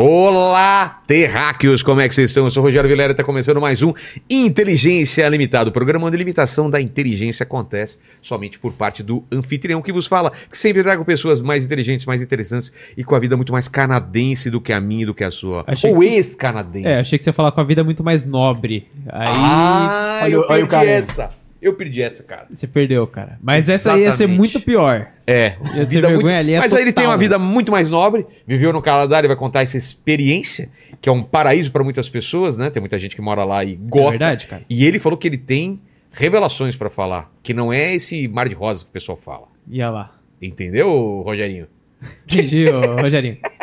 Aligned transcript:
Olá, 0.00 1.02
terráqueos, 1.08 1.82
como 1.82 2.00
é 2.00 2.08
que 2.08 2.14
vocês 2.14 2.30
estão? 2.30 2.44
Eu 2.44 2.50
sou 2.50 2.62
o 2.62 2.66
Rogério 2.66 2.88
Vilera 2.88 3.10
e 3.10 3.14
está 3.14 3.24
começando 3.24 3.60
mais 3.60 3.82
um 3.82 3.92
Inteligência 4.30 5.28
Limitada, 5.28 5.70
o 5.70 5.72
programa 5.72 6.06
onde 6.06 6.14
a 6.14 6.18
limitação 6.20 6.70
da 6.70 6.80
inteligência 6.80 7.42
acontece 7.42 7.98
somente 8.22 8.60
por 8.60 8.72
parte 8.74 9.02
do 9.02 9.24
anfitrião 9.32 9.82
que 9.82 9.92
vos 9.92 10.06
fala, 10.06 10.30
que 10.30 10.56
sempre 10.56 10.84
trago 10.84 11.04
pessoas 11.04 11.40
mais 11.40 11.64
inteligentes, 11.66 12.06
mais 12.06 12.22
interessantes 12.22 12.72
e 12.96 13.02
com 13.02 13.16
a 13.16 13.18
vida 13.18 13.36
muito 13.36 13.50
mais 13.52 13.66
canadense 13.66 14.50
do 14.52 14.60
que 14.60 14.72
a 14.72 14.80
minha 14.80 15.02
e 15.02 15.06
do 15.06 15.12
que 15.14 15.24
a 15.24 15.32
sua. 15.32 15.64
Achei 15.66 15.90
Ou 15.92 15.98
que- 15.98 16.06
ex-canadense. 16.06 16.86
É, 16.86 16.98
achei 17.00 17.18
que 17.18 17.24
você 17.24 17.30
ia 17.30 17.34
falar 17.34 17.50
com 17.50 17.60
a 17.60 17.64
vida 17.64 17.82
muito 17.82 18.04
mais 18.04 18.24
nobre. 18.24 18.86
Aí 19.08 19.28
Ah, 19.34 20.20
olha 20.22 20.30
eu 20.32 20.40
o- 20.42 20.46
olha 20.48 20.64
o 20.64 20.68
cara. 20.68 20.86
essa. 20.86 21.30
Eu 21.60 21.74
perdi 21.74 22.00
essa, 22.02 22.22
cara. 22.22 22.46
você 22.50 22.66
perdeu, 22.66 23.06
cara. 23.06 23.38
Mas 23.42 23.68
essa 23.68 23.92
aí 23.92 24.02
ia 24.02 24.12
ser 24.12 24.24
Exatamente. 24.24 24.38
muito 24.38 24.60
pior. 24.60 25.08
É, 25.26 25.56
Ia 25.74 25.84
ser 25.84 25.96
vida 25.96 26.08
vergonha 26.08 26.12
muito... 26.22 26.30
alheia 26.38 26.58
Mas 26.60 26.72
aí 26.72 26.82
ele 26.82 26.92
tem 26.92 27.02
total, 27.02 27.10
uma 27.10 27.16
né? 27.16 27.20
vida 27.20 27.38
muito 27.38 27.72
mais 27.72 27.90
nobre, 27.90 28.24
viveu 28.46 28.72
no 28.72 28.80
Canadá, 28.80 29.18
ele 29.18 29.28
vai 29.28 29.36
contar 29.36 29.62
essa 29.62 29.76
experiência, 29.76 30.70
que 31.00 31.08
é 31.08 31.12
um 31.12 31.22
paraíso 31.22 31.70
para 31.72 31.82
muitas 31.82 32.08
pessoas, 32.08 32.56
né? 32.56 32.70
Tem 32.70 32.80
muita 32.80 32.98
gente 32.98 33.16
que 33.16 33.20
mora 33.22 33.44
lá 33.44 33.64
e 33.64 33.72
É 33.72 33.76
gosta. 33.76 34.10
verdade, 34.10 34.46
cara? 34.46 34.62
E 34.70 34.86
ele 34.86 34.98
falou 34.98 35.18
que 35.18 35.26
ele 35.26 35.36
tem 35.36 35.80
revelações 36.12 36.76
pra 36.76 36.88
falar, 36.88 37.30
que 37.42 37.52
não 37.52 37.72
é 37.72 37.94
esse 37.94 38.26
mar 38.28 38.48
de 38.48 38.54
rosas 38.54 38.82
que 38.84 38.90
o 38.90 38.92
pessoal 38.92 39.18
fala. 39.18 39.48
Ia 39.68 39.90
lá. 39.90 40.12
Entendeu, 40.40 41.22
Rogerinho? 41.26 41.66
Entendi, 42.24 42.66
Rogerinho. 43.00 43.38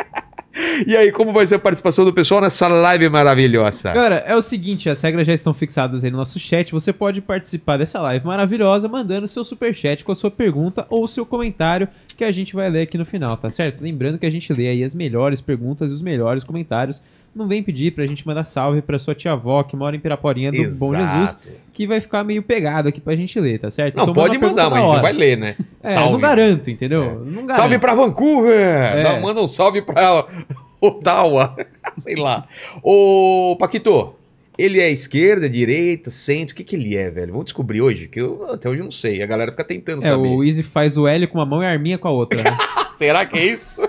E 0.86 0.96
aí, 0.96 1.12
como 1.12 1.32
vai 1.32 1.46
ser 1.46 1.56
a 1.56 1.58
participação 1.58 2.04
do 2.04 2.12
pessoal 2.12 2.40
nessa 2.40 2.66
live 2.66 3.08
maravilhosa? 3.08 3.92
Cara, 3.92 4.16
é 4.26 4.34
o 4.34 4.40
seguinte, 4.40 4.88
as 4.88 5.00
regras 5.02 5.26
já 5.26 5.34
estão 5.34 5.52
fixadas 5.52 6.02
aí 6.02 6.10
no 6.10 6.16
nosso 6.16 6.38
chat. 6.38 6.72
Você 6.72 6.92
pode 6.92 7.20
participar 7.20 7.76
dessa 7.76 8.00
live 8.00 8.26
maravilhosa 8.26 8.88
mandando 8.88 9.28
seu 9.28 9.44
superchat 9.44 10.02
com 10.02 10.12
a 10.12 10.14
sua 10.14 10.30
pergunta 10.30 10.86
ou 10.88 11.06
seu 11.06 11.26
comentário 11.26 11.88
que 12.16 12.24
a 12.24 12.32
gente 12.32 12.54
vai 12.54 12.70
ler 12.70 12.82
aqui 12.82 12.96
no 12.96 13.04
final, 13.04 13.36
tá 13.36 13.50
certo? 13.50 13.82
Lembrando 13.82 14.18
que 14.18 14.24
a 14.24 14.30
gente 14.30 14.52
lê 14.52 14.68
aí 14.68 14.82
as 14.82 14.94
melhores 14.94 15.40
perguntas 15.40 15.90
e 15.90 15.94
os 15.94 16.00
melhores 16.00 16.42
comentários. 16.42 17.02
Não 17.36 17.46
vem 17.46 17.62
pedir 17.62 17.92
pra 17.92 18.06
gente 18.06 18.26
mandar 18.26 18.46
salve 18.46 18.80
pra 18.80 18.98
sua 18.98 19.14
tia-avó 19.14 19.62
que 19.62 19.76
mora 19.76 19.94
em 19.94 20.00
Piraporinha 20.00 20.50
do 20.50 20.56
Bom 20.78 20.94
Jesus, 20.94 21.36
que 21.74 21.86
vai 21.86 22.00
ficar 22.00 22.24
meio 22.24 22.42
pegado 22.42 22.88
aqui 22.88 22.98
pra 23.00 23.14
gente 23.14 23.38
ler, 23.38 23.58
tá 23.60 23.70
certo? 23.70 23.96
Não, 23.96 24.04
Então 24.04 24.14
pode 24.14 24.38
manda 24.38 24.48
mandar, 24.48 24.70
mas 24.70 24.82
a 24.82 24.92
gente 24.94 25.02
vai 25.02 25.12
ler, 25.12 25.36
né? 25.36 25.54
É, 25.82 25.94
não 25.96 26.18
garanto, 26.18 26.70
entendeu? 26.70 27.20
Não 27.26 27.42
garanto. 27.44 27.56
Salve 27.56 27.78
pra 27.78 27.94
Vancouver! 27.94 28.58
É. 28.58 29.02
Dá- 29.02 29.20
manda 29.20 29.42
um 29.42 29.48
salve 29.48 29.82
pra 29.82 30.26
Ottawa. 30.80 31.54
Sei 32.00 32.16
lá. 32.16 32.46
Ô, 32.82 33.56
Paquito, 33.58 34.14
ele 34.58 34.80
é 34.80 34.90
esquerda, 34.90 35.48
direita, 35.50 36.10
centro? 36.10 36.54
O 36.54 36.56
que, 36.56 36.64
que 36.64 36.76
ele 36.76 36.96
é, 36.96 37.10
velho? 37.10 37.32
Vamos 37.32 37.44
descobrir 37.46 37.82
hoje, 37.82 38.06
que 38.08 38.18
eu 38.20 38.46
até 38.50 38.68
hoje 38.68 38.80
não 38.82 38.90
sei. 38.90 39.22
A 39.22 39.26
galera 39.26 39.50
fica 39.50 39.64
tentando 39.64 40.02
É, 40.02 40.06
saber. 40.06 40.26
o 40.28 40.42
Easy 40.42 40.62
faz 40.62 40.96
o 40.96 41.06
L 41.06 41.26
com 41.26 41.38
uma 41.38 41.44
mão 41.46 41.62
e 41.62 41.66
a 41.66 41.70
arminha 41.70 41.98
com 41.98 42.08
a 42.08 42.10
outra. 42.10 42.42
Né? 42.42 42.50
Será 42.90 43.26
que 43.26 43.38
é 43.38 43.44
isso? 43.44 43.82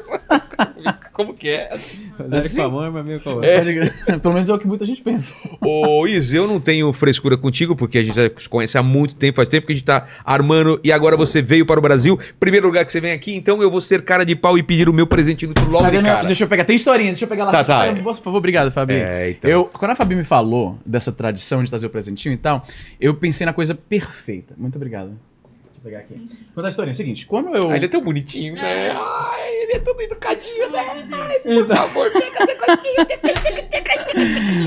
Como 1.13 1.33
que 1.33 1.49
é? 1.49 1.79
L 2.19 2.49
com 2.55 2.61
a 2.61 2.69
mão 2.69 3.19
com 3.23 3.29
a 3.29 3.33
outra. 3.33 3.49
É. 3.49 3.57
Pode 3.57 3.73
crer. 3.73 3.93
Pelo 4.21 4.33
menos 4.33 4.49
é 4.49 4.53
o 4.53 4.59
que 4.59 4.67
muita 4.67 4.85
gente 4.85 5.01
pensa. 5.01 5.35
Ô, 5.61 6.05
Is, 6.07 6.33
eu 6.33 6.47
não 6.47 6.59
tenho 6.59 6.91
frescura 6.93 7.37
contigo, 7.37 7.75
porque 7.75 7.97
a 7.97 8.03
gente 8.03 8.15
já 8.15 8.29
se 8.37 8.47
conhece 8.47 8.77
há 8.77 8.83
muito 8.83 9.15
tempo, 9.15 9.37
faz 9.37 9.49
tempo 9.49 9.67
que 9.67 9.73
a 9.73 9.75
gente 9.75 9.85
tá 9.85 10.05
armando 10.23 10.79
e 10.83 10.91
agora 10.91 11.17
você 11.17 11.41
veio 11.41 11.65
para 11.65 11.79
o 11.79 11.81
Brasil. 11.81 12.19
Primeiro 12.39 12.67
lugar 12.67 12.85
que 12.85 12.91
você 12.91 13.01
vem 13.01 13.11
aqui, 13.11 13.35
então 13.35 13.61
eu 13.61 13.71
vou 13.71 13.81
ser 13.81 14.03
cara 14.03 14.23
de 14.23 14.35
pau 14.35 14.57
e 14.57 14.63
pedir 14.63 14.89
o 14.89 14.93
meu 14.93 15.07
presente 15.07 15.45
inútil 15.45 15.67
logo 15.69 15.85
Tá 15.85 15.91
de 15.91 16.03
cara. 16.03 16.27
Deixa 16.27 16.43
eu 16.43 16.47
pegar. 16.47 16.65
Tem 16.65 16.75
historinha, 16.75 17.09
deixa 17.11 17.25
eu 17.25 17.29
pegar 17.29 17.45
lá. 17.45 17.51
Tá, 17.51 17.63
tá. 17.63 17.93
Por 17.93 18.13
favor, 18.15 18.37
obrigado, 18.37 18.71
Fabi. 18.71 18.93
É, 18.93 19.31
então. 19.31 19.49
Eu, 19.49 19.65
quando 19.65 19.91
a 19.91 19.95
Fabi 19.95 20.15
me 20.15 20.23
falou 20.23 20.77
dessa 20.85 21.11
tradição 21.11 21.63
de 21.63 21.69
trazer 21.69 21.87
o 21.87 21.89
presentinho 21.89 22.33
e 22.33 22.37
tal, 22.37 22.65
eu 22.99 23.15
pensei 23.15 23.45
na 23.45 23.53
coisa 23.53 23.73
perfeita. 23.73 24.53
Muito 24.57 24.75
obrigado. 24.75 25.11
Pegar 25.87 25.99
aqui. 25.99 26.15
Conta 26.53 26.67
a 26.67 26.69
historinha. 26.69 26.91
É 26.91 26.93
o 26.93 26.97
seguinte, 26.97 27.25
quando 27.25 27.55
eu. 27.55 27.71
Ah, 27.71 27.75
ele 27.77 27.85
é 27.85 27.87
tão 27.87 28.01
bonitinho, 28.01 28.55
né? 28.55 28.91
Ai, 28.91 29.49
ele 29.63 29.71
é 29.73 29.79
todo 29.79 30.01
educadinho, 30.01 30.69
né? 30.69 30.85
Ai, 31.13 31.39
por 31.39 31.51
Então. 31.53 31.75
favor, 31.77 32.11
pega 32.11 32.43
o 32.43 32.45
negocinho. 32.45 33.07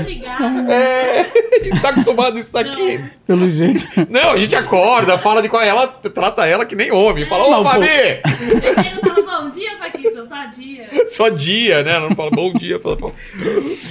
Obrigada. 0.01 0.73
É, 0.73 1.21
a 1.21 1.63
gente 1.63 1.81
tá 1.81 1.89
acostumado 1.89 2.37
a 2.37 2.39
isso 2.39 2.51
daqui. 2.51 3.03
Pelo 3.27 3.49
jeito. 3.51 3.85
Não, 4.09 4.31
a 4.31 4.37
gente 4.37 4.55
acorda, 4.55 5.17
fala 5.19 5.41
de 5.43 5.49
qual 5.49 5.61
é 5.61 5.67
ela, 5.67 5.87
trata 5.87 6.47
ela 6.47 6.65
que 6.65 6.75
nem 6.75 6.91
homem. 6.91 7.27
Fala, 7.27 7.59
ô. 7.59 7.63
Fabi! 7.63 7.85
Eu 7.85 8.83
chego 8.83 8.99
e 9.05 9.09
falo, 9.09 9.43
bom 9.43 9.49
dia, 9.49 9.77
Paquito, 9.77 10.25
só 10.25 10.45
dia. 10.45 10.89
Só 11.05 11.29
dia, 11.29 11.83
né? 11.83 11.91
Ela 11.97 12.09
não 12.09 12.15
fala 12.15 12.31
bom 12.31 12.51
dia, 12.53 12.79
fala, 12.79 12.97
fala. 12.97 13.13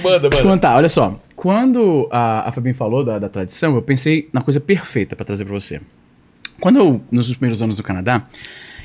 Manda, 0.03 0.23
manda. 0.23 0.39
Então 0.41 0.57
tá, 0.57 0.75
olha 0.75 0.89
só. 0.89 1.15
Quando 1.35 2.07
a, 2.11 2.49
a 2.49 2.51
Fabi 2.51 2.73
falou 2.73 3.03
da, 3.03 3.17
da 3.17 3.29
tradição, 3.29 3.73
eu 3.75 3.81
pensei 3.81 4.27
na 4.33 4.41
coisa 4.41 4.59
perfeita 4.59 5.15
pra 5.15 5.23
trazer 5.25 5.45
pra 5.45 5.53
você. 5.53 5.79
Quando 6.61 6.79
eu, 6.79 7.01
nos 7.11 7.27
primeiros 7.33 7.61
anos 7.61 7.75
do 7.75 7.83
Canadá, 7.83 8.25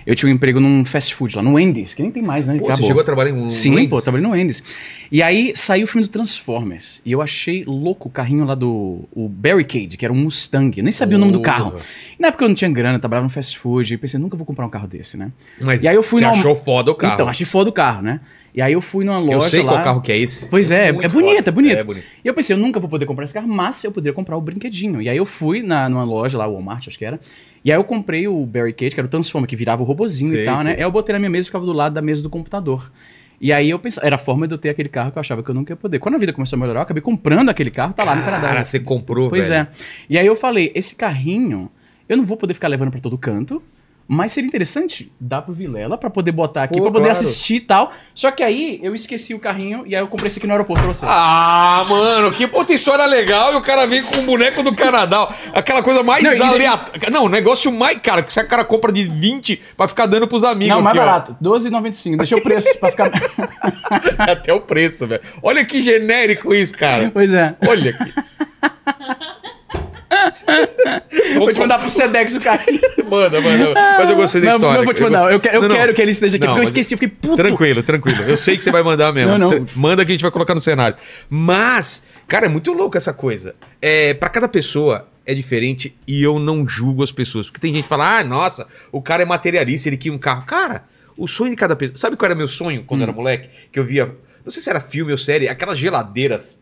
eu 0.06 0.14
tinha 0.14 0.30
um 0.30 0.34
emprego 0.34 0.60
num 0.60 0.84
fast 0.84 1.12
food 1.14 1.34
lá, 1.36 1.42
no 1.42 1.54
Wendy's, 1.54 1.92
que 1.92 2.00
nem 2.00 2.10
tem 2.12 2.22
mais, 2.22 2.46
né? 2.46 2.54
Pô, 2.54 2.66
você 2.66 2.72
Acabou. 2.72 2.86
chegou 2.86 3.00
a 3.02 3.04
trabalhar 3.04 3.30
em 3.30 3.34
um 3.34 3.50
Sim, 3.50 3.70
Wendy's? 3.74 3.90
pô, 3.90 4.00
trabalhei 4.00 4.24
no 4.26 4.32
Wendy's. 4.34 4.62
E 5.10 5.20
aí 5.22 5.52
saiu 5.56 5.84
o 5.84 5.86
filme 5.88 6.06
do 6.06 6.10
Transformers. 6.10 7.02
E 7.04 7.10
eu 7.12 7.20
achei 7.20 7.64
louco 7.64 8.08
o 8.08 8.10
carrinho 8.10 8.44
lá 8.44 8.54
do 8.54 9.00
o 9.12 9.28
Barricade, 9.28 9.96
que 9.96 10.04
era 10.04 10.12
um 10.12 10.16
Mustang. 10.16 10.72
Eu 10.78 10.84
nem 10.84 10.92
sabia 10.92 11.16
o 11.16 11.20
nome 11.20 11.32
do 11.32 11.40
carro. 11.40 11.74
E 12.18 12.22
na 12.22 12.28
época 12.28 12.44
eu 12.44 12.48
não 12.48 12.54
tinha 12.54 12.70
grana, 12.70 12.96
eu 12.96 13.00
trabalhava 13.00 13.24
no 13.24 13.30
fast 13.30 13.58
food. 13.58 13.92
E 13.92 13.96
pensei, 13.98 14.18
nunca 14.20 14.36
vou 14.36 14.46
comprar 14.46 14.64
um 14.66 14.70
carro 14.70 14.86
desse, 14.86 15.16
né? 15.16 15.32
Mas 15.60 15.82
E 15.82 15.88
aí 15.88 15.96
eu 15.96 16.02
fui 16.04 16.20
você 16.20 16.26
numa- 16.26 16.38
achou 16.38 16.54
foda 16.54 16.90
o 16.92 16.94
carro. 16.94 17.14
Então, 17.14 17.28
achei 17.28 17.44
foda 17.46 17.68
o 17.70 17.72
carro, 17.72 18.02
né? 18.02 18.20
E 18.54 18.62
aí 18.62 18.72
eu 18.72 18.80
fui 18.80 19.04
numa 19.04 19.18
loja 19.18 19.36
eu 19.36 19.50
sei 19.50 19.62
lá. 19.62 19.72
qual 19.72 19.84
carro 19.84 20.00
que 20.00 20.10
é 20.10 20.16
esse. 20.18 20.48
Pois 20.48 20.70
é, 20.70 20.90
Muito 20.92 21.04
é 21.04 21.08
bonito, 21.08 21.48
é 21.48 21.50
bonito. 21.50 21.78
É 21.80 21.84
bonito. 21.84 22.04
E 22.24 22.28
eu 22.28 22.32
pensei, 22.32 22.54
eu 22.56 22.58
nunca 22.60 22.80
vou 22.80 22.88
poder 22.88 23.04
comprar 23.04 23.24
esse 23.24 23.34
carro, 23.34 23.48
mas 23.48 23.82
eu 23.84 23.92
poderia 23.92 24.14
comprar 24.14 24.36
o 24.36 24.40
brinquedinho. 24.40 25.02
E 25.02 25.08
aí 25.08 25.16
eu 25.16 25.26
fui 25.26 25.62
na, 25.62 25.88
numa 25.88 26.04
loja 26.04 26.38
lá, 26.38 26.46
Walmart, 26.46 26.88
acho 26.88 26.96
que 26.96 27.04
era. 27.04 27.20
E 27.66 27.72
aí 27.72 27.76
eu 27.76 27.82
comprei 27.82 28.28
o 28.28 28.46
Barricade, 28.46 28.94
que 28.94 29.00
era 29.00 29.08
o 29.08 29.10
Transformer, 29.10 29.48
que 29.48 29.56
virava 29.56 29.82
o 29.82 29.84
robozinho 29.84 30.30
Sei, 30.30 30.42
e 30.42 30.44
tal, 30.44 30.58
né? 30.58 30.62
sei. 30.62 30.74
Aí 30.74 30.82
eu 30.82 30.90
botei 30.92 31.12
na 31.12 31.18
minha 31.18 31.28
mesa 31.28 31.46
e 31.46 31.48
ficava 31.48 31.64
do 31.66 31.72
lado 31.72 31.94
da 31.94 32.00
mesa 32.00 32.22
do 32.22 32.30
computador. 32.30 32.92
E 33.40 33.52
aí 33.52 33.68
eu 33.68 33.76
pensava, 33.80 34.06
era 34.06 34.14
a 34.14 34.18
forma 34.18 34.46
de 34.46 34.54
eu 34.54 34.58
ter 34.58 34.68
aquele 34.68 34.88
carro 34.88 35.10
que 35.10 35.18
eu 35.18 35.20
achava 35.20 35.42
que 35.42 35.50
eu 35.50 35.54
nunca 35.54 35.72
ia 35.72 35.76
poder. 35.76 35.98
Quando 35.98 36.14
a 36.14 36.18
vida 36.18 36.32
começou 36.32 36.56
a 36.56 36.60
melhorar, 36.60 36.78
eu 36.78 36.82
acabei 36.84 37.02
comprando 37.02 37.48
aquele 37.48 37.72
carro, 37.72 37.92
tá 37.92 38.04
lá 38.04 38.14
no 38.14 38.22
Canadá. 38.22 38.46
Cara, 38.46 38.64
você 38.64 38.78
comprou, 38.78 39.28
Pois 39.28 39.48
velho. 39.48 39.62
é. 39.62 39.68
E 40.08 40.16
aí 40.16 40.24
eu 40.24 40.36
falei, 40.36 40.70
esse 40.76 40.94
carrinho, 40.94 41.68
eu 42.08 42.16
não 42.16 42.24
vou 42.24 42.36
poder 42.36 42.54
ficar 42.54 42.68
levando 42.68 42.92
pra 42.92 43.00
todo 43.00 43.18
canto, 43.18 43.60
mas 44.08 44.32
seria 44.32 44.46
interessante 44.46 45.12
dar 45.20 45.42
pro 45.42 45.52
Vilela 45.52 45.98
pra 45.98 46.08
poder 46.08 46.32
botar 46.32 46.62
aqui, 46.62 46.78
Pô, 46.78 46.84
pra 46.84 46.92
poder 46.92 47.10
claro. 47.10 47.18
assistir 47.18 47.56
e 47.56 47.60
tal. 47.60 47.92
Só 48.14 48.30
que 48.30 48.42
aí 48.42 48.78
eu 48.82 48.94
esqueci 48.94 49.34
o 49.34 49.38
carrinho 49.38 49.84
e 49.86 49.94
aí 49.96 50.00
eu 50.02 50.06
comprei 50.06 50.28
esse 50.28 50.38
aqui 50.38 50.46
no 50.46 50.52
aeroporto 50.52 50.82
pra 50.84 50.92
você. 50.92 51.04
Ah, 51.08 51.84
mano, 51.88 52.30
que 52.32 52.46
puta 52.46 52.72
história 52.72 53.04
legal 53.06 53.52
e 53.52 53.56
o 53.56 53.62
cara 53.62 53.86
vem 53.86 54.02
com 54.02 54.18
um 54.18 54.26
boneco 54.26 54.62
do 54.62 54.74
Canadá. 54.74 55.34
Aquela 55.52 55.82
coisa 55.82 56.02
mais 56.02 56.22
Não, 56.22 56.30
aleatória. 56.46 57.10
Não, 57.10 57.28
negócio 57.28 57.72
mais 57.72 57.98
cara, 58.00 58.22
que 58.22 58.32
se 58.32 58.40
o 58.40 58.46
cara 58.48 58.64
compra 58.64 58.92
de 58.92 59.04
20 59.04 59.60
pra 59.76 59.88
ficar 59.88 60.06
dando 60.06 60.28
pros 60.28 60.44
amigos. 60.44 60.74
não, 60.76 60.82
mais 60.82 60.96
aqui, 60.96 61.06
barato. 61.06 61.36
12,95. 61.42 62.16
Deixa 62.18 62.36
o 62.36 62.42
preço 62.42 62.78
pra 62.78 62.90
ficar. 62.90 63.10
Até 64.18 64.52
o 64.52 64.60
preço, 64.60 65.06
velho. 65.06 65.22
Olha 65.42 65.64
que 65.64 65.82
genérico 65.82 66.54
isso, 66.54 66.76
cara. 66.76 67.10
pois 67.12 67.34
é. 67.34 67.54
Olha 67.66 67.90
aqui. 67.90 68.12
Vou 71.38 71.52
te 71.52 71.58
mandar 71.60 71.78
pro 71.78 71.88
Sedex 71.88 72.34
o 72.34 72.40
carrinho. 72.40 72.80
Manda, 73.10 73.40
manda. 73.40 73.72
Mas 73.98 74.10
eu 74.10 74.16
gostei 74.16 74.40
da 74.40 74.48
não, 74.48 74.56
história. 74.56 74.78
não 74.78 74.84
vou 74.84 74.94
te 74.94 75.02
mandar. 75.02 75.32
Eu, 75.32 75.38
que- 75.40 75.48
eu 75.48 75.60
Não, 75.62 75.68
não. 75.68 75.76
quero 75.76 75.94
que 75.94 76.02
ele 76.02 76.10
esteja 76.10 76.36
aqui, 76.36 76.44
Não, 76.46 76.54
porque 76.54 76.66
eu 76.66 76.68
esqueci. 76.68 76.94
Eu 76.94 76.98
fiquei 76.98 77.16
puto. 77.16 77.36
Tranquilo, 77.36 77.82
tranquilo. 77.82 78.22
Eu 78.24 78.36
sei 78.36 78.56
que 78.56 78.64
você 78.64 78.70
vai 78.72 78.82
mandar 78.82 79.12
mesmo. 79.12 79.38
Não, 79.38 79.50
não. 79.50 79.66
Manda 79.76 80.04
que 80.04 80.10
a 80.10 80.14
gente 80.14 80.22
vai 80.22 80.30
colocar 80.30 80.54
no 80.54 80.60
cenário. 80.60 80.96
Mas, 81.30 82.02
cara, 82.26 82.46
é 82.46 82.48
muito 82.48 82.72
louco 82.72 82.96
essa 82.98 83.12
coisa. 83.12 83.54
É, 83.80 84.12
para 84.14 84.28
cada 84.28 84.48
pessoa 84.48 85.08
é 85.24 85.32
diferente 85.34 85.96
e 86.06 86.22
eu 86.22 86.38
não 86.40 86.66
julgo 86.66 87.04
as 87.04 87.12
pessoas. 87.12 87.46
Porque 87.46 87.60
tem 87.60 87.72
gente 87.74 87.84
que 87.84 87.88
fala, 87.88 88.18
ah, 88.18 88.24
nossa, 88.24 88.66
o 88.90 89.00
cara 89.00 89.22
é 89.22 89.26
materialista, 89.26 89.88
ele 89.88 89.96
quer 89.96 90.10
um 90.10 90.18
carro. 90.18 90.44
Cara, 90.46 90.84
o 91.16 91.28
sonho 91.28 91.50
de 91.50 91.56
cada 91.56 91.76
pessoa. 91.76 91.96
Sabe 91.96 92.16
qual 92.16 92.26
era 92.26 92.34
meu 92.34 92.48
sonho 92.48 92.82
quando 92.84 93.00
Hum. 93.00 93.04
era 93.04 93.12
moleque? 93.12 93.48
Que 93.70 93.78
eu 93.78 93.84
via. 93.84 94.06
Não 94.44 94.50
sei 94.50 94.60
se 94.62 94.68
era 94.68 94.80
filme 94.80 95.12
ou 95.12 95.18
série, 95.18 95.48
aquelas 95.48 95.78
geladeiras 95.78 96.60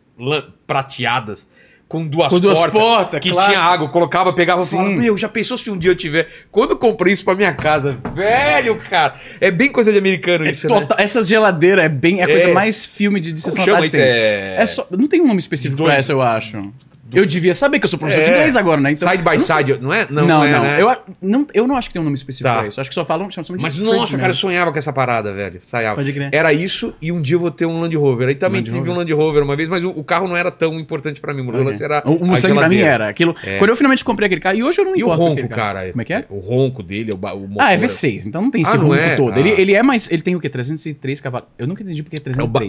prateadas. 0.66 1.48
Com 1.86 2.06
duas 2.06 2.28
Com 2.28 2.40
duas 2.40 2.58
portas, 2.58 2.80
portas, 2.80 3.20
que 3.20 3.30
clássico. 3.30 3.52
tinha 3.54 3.62
água, 3.64 3.88
colocava, 3.88 4.32
pegava 4.32 4.62
e 4.62 4.66
falava, 4.66 4.90
meu, 4.90 5.16
já 5.18 5.28
pensou 5.28 5.56
se 5.56 5.70
um 5.70 5.78
dia 5.78 5.90
eu 5.90 5.94
tiver. 5.94 6.26
Quando 6.50 6.70
eu 6.70 6.76
comprei 6.78 7.12
isso 7.12 7.24
pra 7.24 7.34
minha 7.34 7.52
casa, 7.52 7.98
velho, 8.14 8.76
cara, 8.76 9.14
é 9.40 9.50
bem 9.50 9.70
coisa 9.70 9.92
de 9.92 9.98
americano 9.98 10.46
É 10.46 10.50
isso, 10.50 10.66
né? 10.66 10.80
total- 10.80 10.98
Essas 10.98 11.28
geladeiras 11.28 11.84
é 11.84 11.88
bem. 11.88 12.20
É 12.20 12.24
a 12.24 12.26
coisa 12.26 12.48
É. 12.48 12.52
mais 12.52 12.84
filme 12.86 13.20
de, 13.20 13.32
de 13.32 13.40
sessão 13.40 13.62
chama 13.64 13.86
isso? 13.86 13.96
É... 13.98 14.56
É 14.58 14.66
só, 14.66 14.86
não 14.90 15.06
tem 15.06 15.20
um 15.20 15.26
nome 15.26 15.38
específico 15.38 15.76
Dois- 15.76 15.90
pra 15.90 15.98
essa, 16.00 16.12
eu 16.12 16.22
acho. 16.22 16.72
Eu 17.14 17.26
devia 17.26 17.54
saber 17.54 17.78
que 17.78 17.84
eu 17.84 17.88
sou 17.88 17.98
professor 17.98 18.22
de 18.24 18.30
É. 18.30 18.34
inglês 18.34 18.56
agora, 18.56 18.80
né? 18.80 18.92
Então, 18.92 19.08
side 19.08 19.22
by 19.22 19.30
não 19.30 19.38
side, 19.38 19.78
não 19.80 19.92
é? 19.92 20.06
Não, 20.10 20.26
Não, 20.26 20.38
não. 20.38 20.44
é, 20.44 20.60
né? 20.60 20.82
Eu, 20.82 20.96
não. 21.22 21.46
eu 21.54 21.66
não 21.66 21.76
acho 21.76 21.88
que 21.88 21.92
tem 21.94 22.00
um 22.00 22.04
nome 22.04 22.16
específico 22.16 22.48
Tá. 22.48 22.58
pra 22.60 22.68
isso. 22.68 22.80
Acho 22.80 22.90
que 22.90 22.94
só 22.94 23.04
falam, 23.04 23.28
de 23.28 23.36
Mas 23.60 23.78
nossa, 23.78 24.12
cara, 24.12 24.24
eu 24.24 24.28
mesmo. 24.28 24.34
sonhava 24.34 24.72
com 24.72 24.78
essa 24.78 24.92
parada, 24.92 25.32
velho. 25.32 25.60
Sonhava. 25.66 25.96
Pode 25.96 26.12
crer. 26.12 26.30
Era 26.32 26.52
isso 26.52 26.94
e 27.00 27.10
um 27.12 27.20
dia 27.20 27.36
eu 27.36 27.40
vou 27.40 27.50
ter 27.50 27.66
um 27.66 27.80
Land 27.80 27.96
Rover. 27.96 28.28
Aí 28.28 28.34
também 28.34 28.60
Land 28.60 28.68
tive 28.68 28.78
Rover. 28.80 28.92
um 28.94 28.96
Land 28.98 29.12
Rover 29.12 29.42
uma 29.42 29.56
vez, 29.56 29.68
mas 29.68 29.82
o, 29.84 29.90
o 29.90 30.04
carro 30.04 30.28
não 30.28 30.36
era 30.36 30.50
tão 30.50 30.74
importante 30.78 31.20
pra 31.20 31.32
mim. 31.34 31.46
O 31.46 31.50
lance 31.62 31.82
era. 31.82 32.02
O, 32.04 32.24
Mustang 32.26 32.54
pra 32.54 32.68
mim 32.68 32.78
era. 32.78 33.08
Aquilo, 33.08 33.34
É. 33.44 33.58
Quando 33.58 33.70
eu 33.70 33.76
finalmente 33.76 34.04
comprei 34.04 34.26
aquele 34.26 34.40
carro, 34.40 34.56
e 34.56 34.62
hoje 34.64 34.80
eu 34.80 34.84
não 34.84 34.96
E 34.96 35.02
o 35.02 35.06
importo 35.06 35.22
ronco, 35.22 35.48
cara? 35.48 35.88
Como 35.90 36.02
é 36.02 36.04
que 36.04 36.12
é? 36.12 36.24
O 36.28 36.38
ronco 36.38 36.82
dele, 36.82 37.12
o, 37.12 37.16
o 37.16 37.18
motor. 37.48 37.56
Ah, 37.60 37.72
é 37.72 37.76
V6, 37.78 38.26
então 38.26 38.42
não 38.42 38.50
tem 38.50 38.62
esse 38.62 38.70
Ah, 38.72 38.76
não 38.76 38.84
ronco 38.88 38.94
é? 38.96 39.16
todo. 39.16 39.34
Ah. 39.34 39.40
Ele, 39.40 39.74
é 39.74 39.82
mais. 39.82 40.10
Ele 40.10 40.22
tem 40.22 40.34
o 40.36 40.40
quê? 40.40 40.48
303 40.48 41.20
cavalos. 41.20 41.48
Eu 41.58 41.66
nunca 41.66 41.82
entendi 41.82 42.02
porque 42.02 42.16
é 42.16 42.40
É 42.40 42.42
o 42.42 42.46
ba 42.48 42.60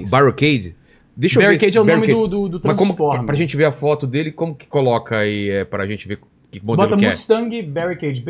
303. 1.20 1.20
Barricade? 1.20 1.22
Deixa 1.22 1.38
eu 1.38 1.42
ver. 1.42 1.48
Barricade 1.48 1.78
é 1.78 1.82
o 1.82 1.86
nome 1.86 2.08
do, 2.08 2.28
do, 2.28 2.50
do 2.60 2.62
Mas 2.68 2.76
como, 2.78 2.94
Transformer. 2.94 3.26
pra, 3.26 3.36
gente 3.36 3.56
ver 3.58 3.66
a 3.66 3.72
foto 3.72 4.06
dele, 4.08 4.32
como 4.32 4.54
que 4.56 4.68
coloca 4.68 5.18
aí 5.18 5.50
é, 5.50 5.64
pra 5.66 5.86
gente 5.88 6.08
ver 6.08 6.20
Que 6.52 6.64
modelo 6.66 6.88
Bota 6.90 7.00
que 7.00 7.06
é? 7.06 7.10
Mustang 7.10 7.62
Barricade, 7.64 8.22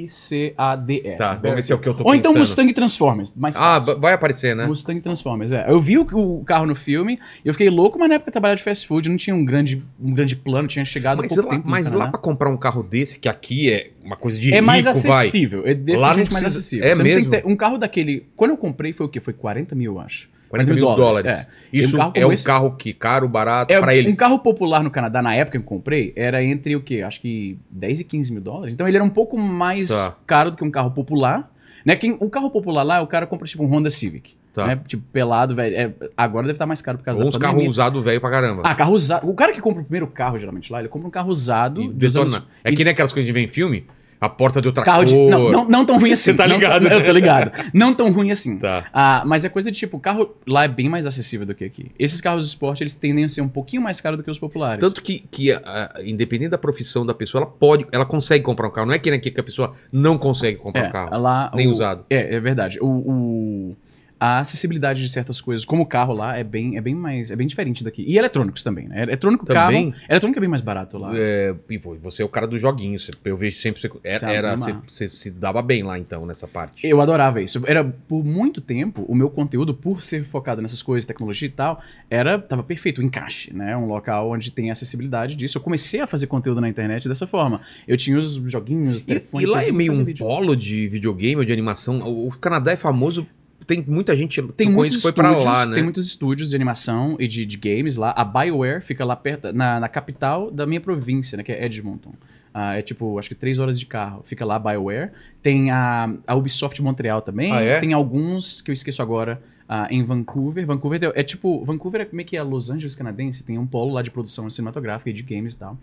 B-A-R-R-I-C-A-D-E. 0.00 1.16
Tá, 1.16 1.34
vamos 1.34 1.56
ver 1.56 1.62
se 1.64 1.72
é 1.72 1.74
o 1.74 1.78
que 1.78 1.88
eu 1.88 1.94
tô 1.94 2.02
Ou 2.04 2.14
então 2.14 2.32
pensando. 2.32 2.40
Mustang 2.40 2.72
Transformers, 2.72 3.34
mais 3.36 3.56
Ah, 3.56 3.80
fácil. 3.80 4.00
vai 4.00 4.12
aparecer, 4.14 4.54
né? 4.56 4.66
Mustang 4.66 5.00
Transformers, 5.00 5.52
é. 5.52 5.66
Eu 5.68 5.80
vi 5.80 5.98
o, 5.98 6.02
o 6.02 6.44
carro 6.44 6.66
no 6.66 6.74
filme 6.74 7.18
e 7.44 7.48
eu 7.48 7.54
fiquei 7.54 7.68
louco, 7.70 7.98
mas 7.98 8.08
na 8.08 8.14
época 8.16 8.28
eu 8.30 8.32
trabalhava 8.32 8.56
de 8.56 8.62
fast 8.62 8.86
food, 8.86 9.08
não 9.08 9.16
tinha 9.16 9.34
um 9.36 9.44
grande, 9.44 9.82
um 10.00 10.12
grande 10.14 10.34
plano, 10.36 10.66
tinha 10.68 10.84
chegado 10.84 11.18
Mas, 11.18 11.28
pouco 11.32 11.44
lá, 11.48 11.54
tempo. 11.56 11.68
mas 11.68 11.86
lá 11.86 11.92
Canadá. 11.92 12.10
pra 12.12 12.20
comprar 12.20 12.48
um 12.50 12.56
carro 12.56 12.82
desse, 12.82 13.18
que 13.18 13.28
aqui 13.28 13.70
é 13.72 13.90
uma 14.04 14.16
coisa 14.16 14.38
de 14.38 14.50
É 14.52 14.54
rico, 14.56 14.66
mais 14.66 14.84
vai. 14.84 14.92
acessível, 14.94 15.60
é 15.66 15.70
Lá 15.70 15.74
não 15.74 15.76
definitivamente 15.76 16.32
mais 16.32 16.46
acessível. 16.46 16.86
é 16.86 16.94
Você 16.94 17.02
mesmo? 17.02 17.34
um 17.44 17.56
carro 17.56 17.76
daquele, 17.78 18.26
quando 18.34 18.52
eu 18.52 18.56
comprei 18.56 18.92
foi 18.92 19.06
o 19.06 19.08
quê? 19.08 19.20
Foi 19.20 19.32
40 19.34 19.74
mil, 19.74 19.94
eu 19.94 20.00
acho. 20.00 20.28
40 20.50 20.74
mil 20.74 20.84
dólares. 20.84 21.38
É. 21.38 21.46
Isso 21.72 21.96
Um 21.96 22.10
é 22.14 22.26
um 22.26 22.32
esse- 22.32 22.44
carro 22.44 22.72
que 22.72 22.92
caro, 22.92 23.28
barato, 23.28 23.72
É, 23.72 23.80
pra 23.80 23.94
eles. 23.94 24.14
Um 24.14 24.18
carro 24.18 24.38
popular 24.40 24.82
no 24.82 24.90
Canadá, 24.90 25.22
na 25.22 25.34
época 25.34 25.52
que 25.58 25.64
eu 25.64 25.68
comprei, 25.68 26.12
era 26.16 26.42
entre 26.44 26.74
o 26.76 26.80
quê? 26.82 27.02
Acho 27.02 27.20
que 27.20 27.56
10 27.70 28.00
e 28.00 28.04
15 28.04 28.32
mil 28.32 28.42
dólares. 28.42 28.74
Então 28.74 28.86
ele 28.88 28.96
era 28.96 29.04
um 29.04 29.08
pouco 29.10 29.38
mais 29.38 29.88
Tá. 29.88 30.14
caro 30.26 30.50
do 30.50 30.56
que 30.56 30.64
um 30.64 30.70
carro 30.70 30.90
popular. 30.90 31.50
Né? 31.86 31.96
Quem, 31.96 32.16
o 32.20 32.28
carro 32.28 32.50
popular 32.50 32.82
lá, 32.82 33.00
o 33.00 33.06
cara 33.06 33.26
compra 33.26 33.46
tipo 33.46 33.64
um 33.64 33.66
Honda 33.66 33.88
Civic. 33.88 34.34
Tá. 34.52 34.66
Né? 34.66 34.80
Tipo, 34.86 35.04
pelado, 35.12 35.54
velho. 35.54 35.76
É, 35.76 35.92
agora 36.16 36.44
deve 36.46 36.56
estar 36.56 36.66
mais 36.66 36.82
caro 36.82 36.98
por 36.98 37.04
causa 37.04 37.20
Ou 37.20 37.24
da 37.24 37.28
uns 37.28 37.34
pandemia. 37.36 37.54
carros 37.56 37.68
usados 37.70 38.02
velho 38.04 38.20
pra 38.20 38.30
caramba. 38.30 38.62
Ah, 38.66 38.74
carro 38.74 38.92
usado. 38.92 39.30
O 39.30 39.32
cara 39.34 39.52
que 39.52 39.60
compra 39.60 39.80
o 39.80 39.84
primeiro 39.84 40.08
carro, 40.08 40.36
geralmente, 40.38 40.72
lá, 40.72 40.80
ele 40.80 40.88
compra 40.88 41.06
um 41.06 41.10
carro 41.10 41.30
usado. 41.30 41.80
e 41.82 41.88
detona. 41.88 42.22
anos- 42.38 42.42
É 42.64 42.72
que 42.72 42.82
nem 42.82 42.90
aquelas 42.90 43.12
coisas 43.12 43.30
que 43.30 43.30
a 43.30 43.32
gente 43.32 43.46
vê 43.46 43.48
em 43.48 43.52
filme, 43.54 43.86
a 44.20 44.28
porta 44.28 44.60
de 44.60 44.68
outra 44.68 44.84
Carro 44.84 45.04
de. 45.04 45.14
cor. 45.14 45.30
Não, 45.30 45.50
não, 45.50 45.64
não 45.68 45.84
tão 45.86 45.98
ruim 45.98 46.12
assim. 46.12 46.32
Você 46.32 46.34
tá 46.34 46.46
Não 46.46 46.56
ligado, 46.56 46.80
tão- 46.82 46.90
né? 46.90 46.96
eu 46.96 47.04
tô 47.04 47.12
ligado. 47.12 47.52
Não 47.72 47.94
tão 47.94 48.12
ruim 48.12 48.30
assim. 48.30 48.58
Tá. 48.58 48.84
Ah, 48.92 49.22
mas 49.26 49.44
é 49.44 49.48
coisa 49.48 49.70
de 49.72 49.78
tipo, 49.78 49.96
o 49.96 50.00
carro 50.00 50.34
lá 50.46 50.64
é 50.64 50.68
bem 50.68 50.88
mais 50.88 51.06
acessível 51.06 51.46
do 51.46 51.54
que 51.54 51.64
aqui. 51.64 51.90
Esses 51.98 52.20
carros 52.20 52.44
de 52.44 52.50
esporte, 52.50 52.82
eles 52.82 52.94
tendem 52.94 53.24
a 53.24 53.28
ser 53.28 53.40
um 53.40 53.48
pouquinho 53.48 53.80
mais 53.82 54.00
caros 54.00 54.18
do 54.18 54.22
que 54.24 54.30
os 54.30 54.38
populares. 54.38 54.80
Tanto 54.80 55.00
que, 55.02 55.20
que 55.30 55.52
a- 55.52 55.60
a- 55.64 56.02
independente 56.04 56.50
da 56.50 56.58
profissão 56.58 57.04
da 57.06 57.14
pessoa, 57.14 57.42
ela 57.44 57.50
pode, 57.50 57.86
ela 57.92 58.04
consegue 58.04 58.44
comprar 58.44 58.68
um 58.68 58.70
carro. 58.70 58.86
Não 58.86 58.94
é 58.94 58.98
que 58.98 59.08
aqui 59.10 59.30
que 59.30 59.40
a 59.40 59.44
pessoa 59.44 59.72
não 59.92 60.18
consegue 60.18 60.58
comprar 60.58 60.84
é, 60.84 60.88
um 60.88 60.92
carro. 60.92 61.18
lá, 61.22 61.50
nem 61.54 61.66
o- 61.66 61.70
usado. 61.70 62.04
É, 62.10 62.34
é 62.36 62.40
verdade. 62.40 62.78
O, 62.80 62.86
o- 62.86 63.76
a 64.20 64.40
acessibilidade 64.40 65.00
de 65.00 65.08
certas 65.08 65.40
coisas, 65.40 65.64
como 65.64 65.82
o 65.82 65.86
carro 65.86 66.12
lá, 66.12 66.36
é 66.36 66.44
bem, 66.44 66.76
é 66.76 66.80
bem 66.82 66.94
mais, 66.94 67.30
é 67.30 67.36
bem 67.36 67.46
diferente 67.46 67.82
daqui. 67.82 68.04
E 68.06 68.18
eletrônicos 68.18 68.62
também, 68.62 68.86
né? 68.86 69.02
Eletrônico 69.04 69.46
Também? 69.46 69.92
carro, 69.92 70.04
eletrônico 70.10 70.38
é 70.38 70.42
bem 70.42 70.48
mais 70.50 70.60
barato 70.60 70.98
lá. 70.98 71.10
É, 71.14 71.54
e, 71.70 71.78
pô, 71.78 71.94
você 71.96 72.20
é 72.20 72.24
o 72.24 72.28
cara 72.28 72.46
dos 72.46 72.60
joguinhos. 72.60 73.06
você- 73.06 73.12
Eu 73.24 73.34
vejo 73.36 73.56
sempre. 73.56 73.80
Você, 73.80 73.90
era, 74.04 74.18
Sabe 74.18 74.34
era- 74.34 74.52
amar. 74.52 74.82
você, 74.86 75.08
você 75.08 75.16
se 75.16 75.30
dava 75.30 75.62
bem 75.62 75.82
lá, 75.82 75.98
então, 75.98 76.26
nessa 76.26 76.46
parte. 76.46 76.86
Eu 76.86 77.00
adorava 77.00 77.40
isso. 77.40 77.62
Era 77.66 77.82
por 77.82 78.22
muito 78.22 78.60
tempo 78.60 79.06
o 79.08 79.14
meu 79.14 79.30
conteúdo, 79.30 79.72
por 79.72 80.02
ser 80.02 80.22
focado 80.24 80.60
nessas 80.60 80.82
coisas, 80.82 81.06
tecnologia 81.06 81.48
e 81.48 81.50
tal, 81.50 81.80
era 82.10 82.38
tava 82.38 82.62
perfeito, 82.62 83.00
o 83.00 83.02
encaixe, 83.04 83.54
né? 83.54 83.74
Um 83.76 83.86
local 83.86 84.30
onde 84.30 84.50
tem 84.50 84.70
acessibilidade 84.70 85.34
disso. 85.34 85.56
Eu 85.56 85.62
comecei 85.62 86.00
a 86.00 86.06
fazer 86.06 86.26
conteúdo 86.26 86.60
na 86.60 86.68
internet 86.68 87.08
dessa 87.08 87.26
forma. 87.26 87.62
Eu 87.88 87.96
tinha 87.96 88.18
os 88.18 88.34
joguinhos, 88.34 89.00
E, 89.00 89.04
telefones, 89.04 89.46
e 89.46 89.50
lá 89.50 89.64
é 89.64 89.72
meio 89.72 89.92
um 89.92 90.04
vídeo. 90.04 90.26
polo 90.26 90.54
de 90.54 90.88
videogame 90.88 91.36
ou 91.36 91.44
de 91.44 91.52
animação. 91.52 92.00
O 92.00 92.30
Canadá 92.32 92.72
é 92.72 92.76
famoso. 92.76 93.26
Tem 93.70 93.84
muita 93.86 94.16
gente 94.16 94.42
que 94.42 94.52
Tem 94.52 94.66
eu 94.66 94.72
muitos 94.72 94.96
que 94.96 95.02
foi 95.02 95.12
pra 95.12 95.28
estúdios, 95.28 95.44
lá, 95.44 95.64
né? 95.64 95.74
Tem 95.76 95.84
muitos 95.84 96.04
estúdios 96.04 96.50
de 96.50 96.56
animação 96.56 97.16
e 97.20 97.28
de, 97.28 97.46
de 97.46 97.56
games 97.56 97.96
lá. 97.96 98.12
A 98.16 98.24
BioWare 98.24 98.82
fica 98.82 99.04
lá 99.04 99.14
perto, 99.14 99.52
na, 99.52 99.78
na 99.78 99.88
capital 99.88 100.50
da 100.50 100.66
minha 100.66 100.80
província, 100.80 101.36
né? 101.36 101.44
Que 101.44 101.52
é 101.52 101.64
Edmonton. 101.64 102.12
Ah, 102.52 102.74
é 102.74 102.82
tipo, 102.82 103.16
acho 103.16 103.28
que 103.28 103.34
três 103.36 103.60
horas 103.60 103.78
de 103.78 103.86
carro. 103.86 104.24
Fica 104.24 104.44
lá 104.44 104.56
a 104.56 104.58
BioWare. 104.58 105.12
Tem 105.40 105.70
a, 105.70 106.12
a 106.26 106.34
Ubisoft 106.34 106.82
Montreal 106.82 107.22
também. 107.22 107.52
Ah, 107.52 107.60
é? 107.60 107.78
Tem 107.78 107.92
alguns 107.92 108.60
que 108.60 108.72
eu 108.72 108.72
esqueço 108.72 109.00
agora 109.00 109.40
ah, 109.68 109.86
em 109.88 110.02
Vancouver. 110.02 110.66
Vancouver 110.66 111.04
é, 111.04 111.20
é 111.20 111.22
tipo. 111.22 111.64
Vancouver 111.64 112.00
é 112.00 112.08
meio 112.10 112.26
que 112.26 112.36
a 112.36 112.42
Los 112.42 112.70
Angeles 112.70 112.96
canadense. 112.96 113.44
Tem 113.44 113.56
um 113.56 113.66
polo 113.68 113.92
lá 113.92 114.02
de 114.02 114.10
produção 114.10 114.50
cinematográfica 114.50 115.10
e 115.10 115.12
de 115.12 115.22
games 115.22 115.54
e 115.54 115.58
tal. 115.58 115.78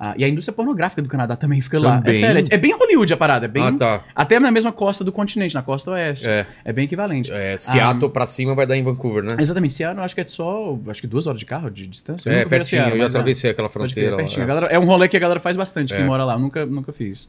Ah, 0.00 0.14
e 0.16 0.22
a 0.24 0.28
indústria 0.28 0.54
pornográfica 0.54 1.02
do 1.02 1.08
Canadá 1.08 1.34
também 1.34 1.60
fica 1.60 1.76
lá. 1.78 1.96
É 1.96 1.98
Também? 1.98 2.14
sério. 2.14 2.46
É, 2.50 2.54
é 2.54 2.56
bem 2.58 2.72
Hollywood 2.72 3.12
a 3.12 3.16
parada. 3.16 3.46
É 3.46 3.48
bem, 3.48 3.62
Ah, 3.64 3.72
tá. 3.72 4.04
Até 4.14 4.38
na 4.38 4.50
mesma 4.50 4.70
costa 4.70 5.02
do 5.02 5.10
continente, 5.10 5.54
na 5.56 5.62
costa 5.62 5.90
oeste. 5.90 6.28
É, 6.28 6.46
É, 6.64 6.72
bem 6.72 6.84
equivalente. 6.84 7.32
é, 7.32 7.58
Seattle 7.58 8.08
pra 8.08 8.24
cima 8.26 8.54
vai 8.54 8.64
dar 8.64 8.76
em 8.76 8.82
Vancouver, 8.84 9.24
né? 9.24 9.36
Exatamente, 9.40 9.74
Seattle 9.74 10.04
acho 10.04 10.14
que 10.14 10.20
é 10.20 10.26
só, 10.26 10.78
acho 10.88 11.00
que 11.00 11.06
duas 11.08 11.26
horas 11.26 11.40
de 11.40 11.46
carro 11.46 11.68
de 11.68 11.86
distância. 11.86 12.30
Eu 12.30 12.36
É, 12.38 12.44
pertinho. 12.44 12.82
Seattle, 12.82 12.92
eu 12.94 12.98
já 12.98 13.04
é. 13.04 13.08
atravessei 13.08 13.50
aquela 13.50 13.68
fronteira. 13.68 14.14
lá, 14.16 14.22
é. 14.22 14.46
Galera- 14.46 14.66
é 14.68 14.78
um 14.78 14.84
rolê 14.84 15.08
que 15.08 15.16
a 15.16 15.20
galera 15.20 15.40
faz 15.40 15.56
bastante, 15.56 15.92
É. 15.92 15.96
que 15.96 16.04
mora 16.04 16.24
lá. 16.24 16.38
Nunca, 16.38 16.64
nunca 16.64 16.92
fiz. 16.92 17.28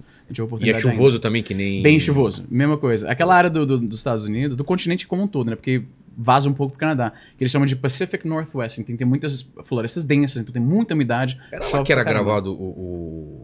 E 0.62 0.70
é 0.70 0.80
chuvoso 0.80 1.18
também, 1.20 1.42
que 1.42 1.56
nem. 1.56 1.78
ainda. 1.78 1.84
Bem 1.84 2.00
chuvoso, 2.00 2.46
mesma 2.52 2.78
coisa. 2.78 3.10
Aquela 3.10 3.34
área 3.36 3.50
do- 3.50 3.66
do- 3.66 3.80
dos 3.80 3.98
Estados 3.98 4.26
Unidos, 4.26 4.56
do 4.56 4.64
continente 4.64 5.08
como 5.08 5.24
um 5.24 5.28
todo, 5.28 5.50
né? 5.50 5.56
Porque 5.56 5.82
vaza 6.22 6.50
um 6.50 6.54
pouco 6.54 6.74
pro 6.74 6.80
Canadá. 6.80 7.14
Que 7.38 7.44
eles 7.44 7.52
chamam 7.52 7.66
de 7.66 7.76
Pacific 7.76 8.28
Northwest. 8.28 8.80
Então 8.80 8.96
tem 8.96 9.08
muitas 9.08 9.50
florestas 9.64 10.04
densas, 10.04 10.42
então 10.42 10.52
tem 10.52 10.62
muita 10.62 10.94
umidade. 10.94 11.40
Era 11.52 11.68
lá 11.68 11.84
que 11.84 11.94
era 11.94 12.04
gravado 12.04 12.52
o, 12.54 13.44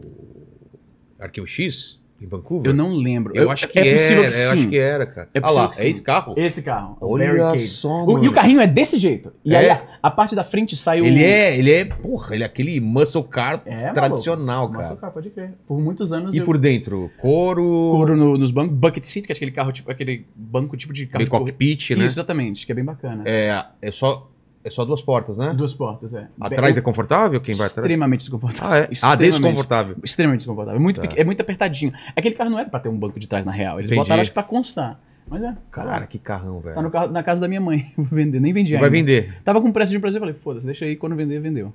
Arquivo 1.18 1.46
X 1.46 2.00
em 2.20 2.26
Vancouver? 2.26 2.70
Eu 2.70 2.74
não 2.74 2.94
lembro. 2.94 3.36
Eu 3.36 3.50
acho 3.50 3.68
que 3.68 3.78
é 3.78 3.92
possível 3.92 4.22
era, 4.22 4.30
que 4.32 4.36
eu 4.36 4.40
sim. 4.40 4.58
acho 4.58 4.68
que 4.68 4.78
era, 4.78 5.06
cara. 5.06 5.28
É 5.34 5.38
Ah 5.42 5.50
lá, 5.50 5.68
que 5.68 5.80
é 5.82 5.88
esse 5.88 6.00
carro? 6.00 6.34
Esse 6.36 6.62
carro, 6.62 6.96
o 7.00 7.12
Olha 7.12 7.26
Barricade. 7.26 7.68
só, 7.68 8.04
O- 8.04 8.24
e 8.24 8.28
o 8.28 8.32
carrinho 8.32 8.60
é 8.60 8.66
desse 8.66 8.98
jeito. 8.98 9.32
E 9.44 9.54
É? 9.54 9.58
aí 9.58 9.70
a, 9.70 9.82
a 10.02 10.10
parte 10.10 10.34
da 10.34 10.42
frente 10.44 10.76
sai 10.76 11.00
o... 11.00 11.04
Ele 11.04 11.22
é, 11.22 11.58
ele 11.58 11.70
é, 11.72 11.84
porra, 11.84 12.34
ele 12.34 12.42
é 12.42 12.46
aquele 12.46 12.80
muscle 12.80 13.22
car 13.24 13.60
É, 13.66 13.92
tradicional, 13.92 14.60
maluco. 14.62 14.72
cara. 14.74 14.84
Muscle 14.88 15.00
car, 15.00 15.10
pode 15.12 15.30
crer. 15.30 15.52
Por 15.66 15.78
muitos 15.80 16.12
anos 16.12 16.34
E 16.34 16.38
eu 16.38 16.44
por 16.44 16.56
dentro, 16.58 17.10
couro, 17.18 17.62
couro 17.62 18.16
no- 18.16 18.38
nos 18.38 18.50
bancos, 18.50 18.76
bucket 18.76 19.04
seat, 19.04 19.26
que 19.26 19.32
é 19.32 19.36
aquele 19.36 19.50
carro, 19.50 19.72
tipo, 19.72 19.90
aquele 19.90 20.24
banco 20.34 20.76
tipo 20.76 20.92
de 20.92 21.06
carro 21.06 21.24
de 21.24 21.30
cockpit, 21.30 21.90
Isso, 21.90 21.98
né? 21.98 22.04
exatamente, 22.06 22.64
que 22.64 22.72
é 22.72 22.74
bem 22.74 22.84
bacana. 22.84 23.22
É, 23.26 23.64
é 23.82 23.90
só 23.92 24.30
é 24.66 24.70
só 24.70 24.84
duas 24.84 25.00
portas, 25.00 25.38
né? 25.38 25.54
Duas 25.56 25.72
portas, 25.74 26.12
é. 26.12 26.26
Atrás 26.40 26.76
é 26.76 26.80
é 26.80 26.82
confortável 26.82 27.40
quem 27.40 27.54
vai 27.54 27.66
atrás? 27.66 27.78
extremamente 27.84 28.20
desconfortável. 28.20 28.70
Ah, 28.72 28.78
é. 28.78 28.82
Ah, 28.82 28.88
Extremamente. 28.90 29.30
desconfortável. 29.30 29.96
Extremamente 30.04 30.40
desconfortável. 30.40 30.80
Muito 30.80 30.96
Tá. 31.00 31.02
pequ- 31.08 31.18
É 31.20 31.24
muito 31.24 31.40
apertadinho. 31.40 31.92
Aquele 32.14 32.34
carro 32.34 32.50
não 32.50 32.58
era 32.58 32.68
pra 32.68 32.80
ter 32.80 32.88
um 32.88 32.96
banco 32.98 33.18
de 33.20 33.28
trás, 33.28 33.46
na 33.46 33.52
real. 33.52 33.78
Eles 33.78 33.90
Entendi. 33.90 34.02
botaram, 34.04 34.20
acho 34.20 34.30
que 34.30 34.34
pra 34.34 34.42
constar. 34.42 35.00
Mas 35.28 35.42
é, 35.42 35.56
Cara, 35.72 36.06
que 36.06 36.18
carrão, 36.18 36.60
Tá 36.60 36.68
velho. 36.70 36.82
no 36.82 36.90
carro, 36.90 37.10
na 37.12 37.22
casa 37.22 37.40
da 37.40 37.48
minha 37.48 37.60
mãe. 37.60 37.92
Vou 37.96 38.06
vender, 38.06 38.40
nem 38.40 38.52
vendi 38.52 38.72
Vai 38.74 38.84
ainda. 38.84 38.90
vender. 38.90 39.34
Tava 39.44 39.60
com 39.60 39.72
pressa 39.72 39.90
de 39.90 39.96
ir 39.96 39.98
pra 40.00 40.06
Brasil, 40.06 40.20
falei, 40.20 40.34
foda-se, 40.34 40.66
deixa 40.66 40.84
aí, 40.84 40.94
quando 40.96 41.16
vender, 41.16 41.40
vendeu. 41.40 41.72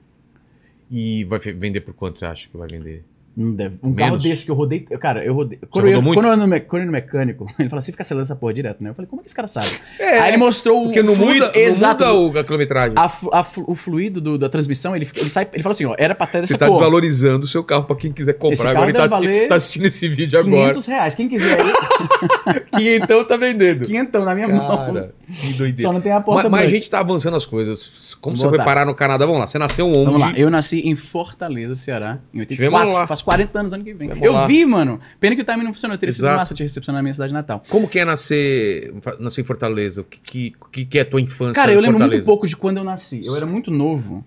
E 0.90 1.24
vai 1.26 1.40
vender 1.40 1.82
por 1.82 1.94
quanto 1.94 2.20
você 2.20 2.26
acha 2.26 2.50
que 2.50 2.58
vai 2.58 2.68
vender? 2.68 3.04
Não 3.36 3.54
deve. 3.54 3.78
Um 3.82 3.94
carro 3.94 4.10
Menos? 4.12 4.24
desse 4.24 4.44
que 4.44 4.52
eu 4.52 4.56
rodei. 4.56 4.82
Cara, 5.00 5.24
eu 5.24 5.34
rodei. 5.34 5.58
Quando, 5.70 5.88
eu, 5.88 5.94
quando, 6.04 6.26
eu, 6.28 6.38
no 6.38 6.62
quando 6.66 6.82
eu 6.82 6.86
no 6.86 6.92
mecânico, 6.92 7.48
ele 7.58 7.70
fala 7.70 7.80
assim: 7.80 7.92
fica 7.94 8.02
acelerando 8.02 8.26
essa 8.26 8.36
porra 8.36 8.54
direto, 8.54 8.84
né? 8.84 8.90
Eu 8.90 8.94
falei, 8.94 9.08
como 9.10 9.22
é 9.22 9.24
que 9.24 9.30
esse 9.30 9.36
cara 9.36 9.48
sabe? 9.48 9.68
É, 9.98 10.20
Aí 10.20 10.32
ele 10.32 10.38
mostrou 10.38 10.84
Porque 10.84 11.00
o 11.00 11.04
não 11.04 11.16
fluido. 11.16 11.46
muda, 11.46 11.52
não 11.56 11.62
exato. 11.62 12.06
muda 12.06 12.14
o- 12.38 12.40
a 12.40 12.44
quilometragem. 12.44 12.94
a 12.98 13.06
a 13.06 13.46
o 13.68 13.74
fluido 13.76 14.20
do- 14.20 14.38
da 14.38 14.50
transmissão, 14.50 14.96
ele, 14.96 15.08
ele 15.16 15.30
sai. 15.30 15.48
Ele 15.54 15.64
fala 15.64 15.72
assim: 15.74 15.86
ó, 15.86 15.96
era 15.98 16.14
pra 16.14 16.28
ter 16.28 16.40
Você 16.40 16.54
dessa 16.54 16.58
tá 16.58 16.68
desvalorizando 16.70 17.46
o 17.46 17.48
seu 17.48 17.64
carro 17.64 17.86
pra 17.86 17.96
quem 17.96 18.12
quiser 18.12 18.32
Esse 18.32 18.40
comprar. 18.40 18.58
carro 18.64 18.70
Agora 18.76 18.90
ele 18.90 18.98
tá, 18.98 19.04
deve 19.04 19.16
assi- 19.16 19.26
valer 19.26 19.48
tá 19.48 19.56
assistindo 19.56 19.86
esse 19.86 20.08
vídeo 20.10 20.38
agora. 20.40 20.62
500 20.74 20.86
reais. 20.88 21.16
Quem 21.16 21.30
quiser 21.30 21.58
aí, 21.62 22.62
Que 22.78 22.96
então 22.98 23.24
tá 23.26 23.38
vendendo. 23.38 23.86
500 23.86 24.26
na 24.26 24.36
minha 24.36 24.48
mão. 24.48 24.68
Cara, 24.92 25.14
que 25.26 25.54
doideira. 25.54 25.88
Só 25.90 25.94
não 25.94 26.02
tem 26.02 26.12
a 26.12 26.20
porta 26.20 26.50
Mas, 26.50 26.52
mas 26.64 26.66
a 26.66 26.68
gente 26.76 26.90
tá 26.90 27.00
avançando 27.00 27.38
as 27.38 27.46
coisas. 27.46 28.14
Como 28.20 28.36
Vamos 28.36 28.40
você 28.42 28.44
foi 28.50 28.58
voltar. 28.58 28.66
parar 28.66 28.86
no 28.86 28.94
Canadá? 28.94 29.26
Vamos 29.26 29.40
lá. 29.40 29.48
Você 29.48 29.58
nasceu 29.58 29.88
onde? 29.88 30.06
Vamos 30.06 30.22
lá, 30.22 30.34
eu 30.36 30.50
nasci 30.50 30.82
em 30.88 30.96
Fortaleza, 30.96 31.76
Ceará, 31.76 32.20
em 32.34 32.44
Tivemos 32.46 32.80
84. 32.80 32.94
lá. 32.94 33.08
Faz 33.22 33.24
40 33.24 33.60
anos 33.60 33.74
ano 33.74 33.84
que 33.84 33.94
vem. 33.94 34.10
Eu 34.22 34.48
vi, 34.48 34.66
mano. 34.66 35.00
Pena 35.20 35.36
que 35.36 35.42
o 35.42 35.46
timing 35.46 35.64
não 35.64 35.74
funcionou. 35.74 35.98
Teria 35.98 36.12
sido 36.12 36.24
Exato. 36.24 36.38
massa 36.38 36.56
te 36.56 36.64
recepcionar 36.64 37.00
na 37.00 37.04
minha 37.04 37.14
cidade 37.14 37.34
natal. 37.34 37.64
Como 37.70 37.88
que 37.88 38.00
é 38.00 38.06
nascer, 38.06 38.94
nascer 39.20 39.42
em 39.42 39.44
Fortaleza? 39.44 40.02
O 40.02 40.04
que, 40.04 40.54
que, 40.72 40.86
que, 40.86 40.98
é 40.98 41.02
a 41.02 41.06
tua 41.06 41.22
infância 41.22 41.54
Cara, 41.54 41.72
eu 41.72 41.80
lembro 41.80 42.00
Fortaleza? 42.00 42.18
muito 42.18 42.26
pouco 42.26 42.48
de 42.48 42.56
quando 42.56 42.78
eu 42.78 42.84
nasci. 42.84 43.26
Eu 43.26 43.36
era 43.36 43.46
muito 43.46 43.72
novo. 43.72 44.26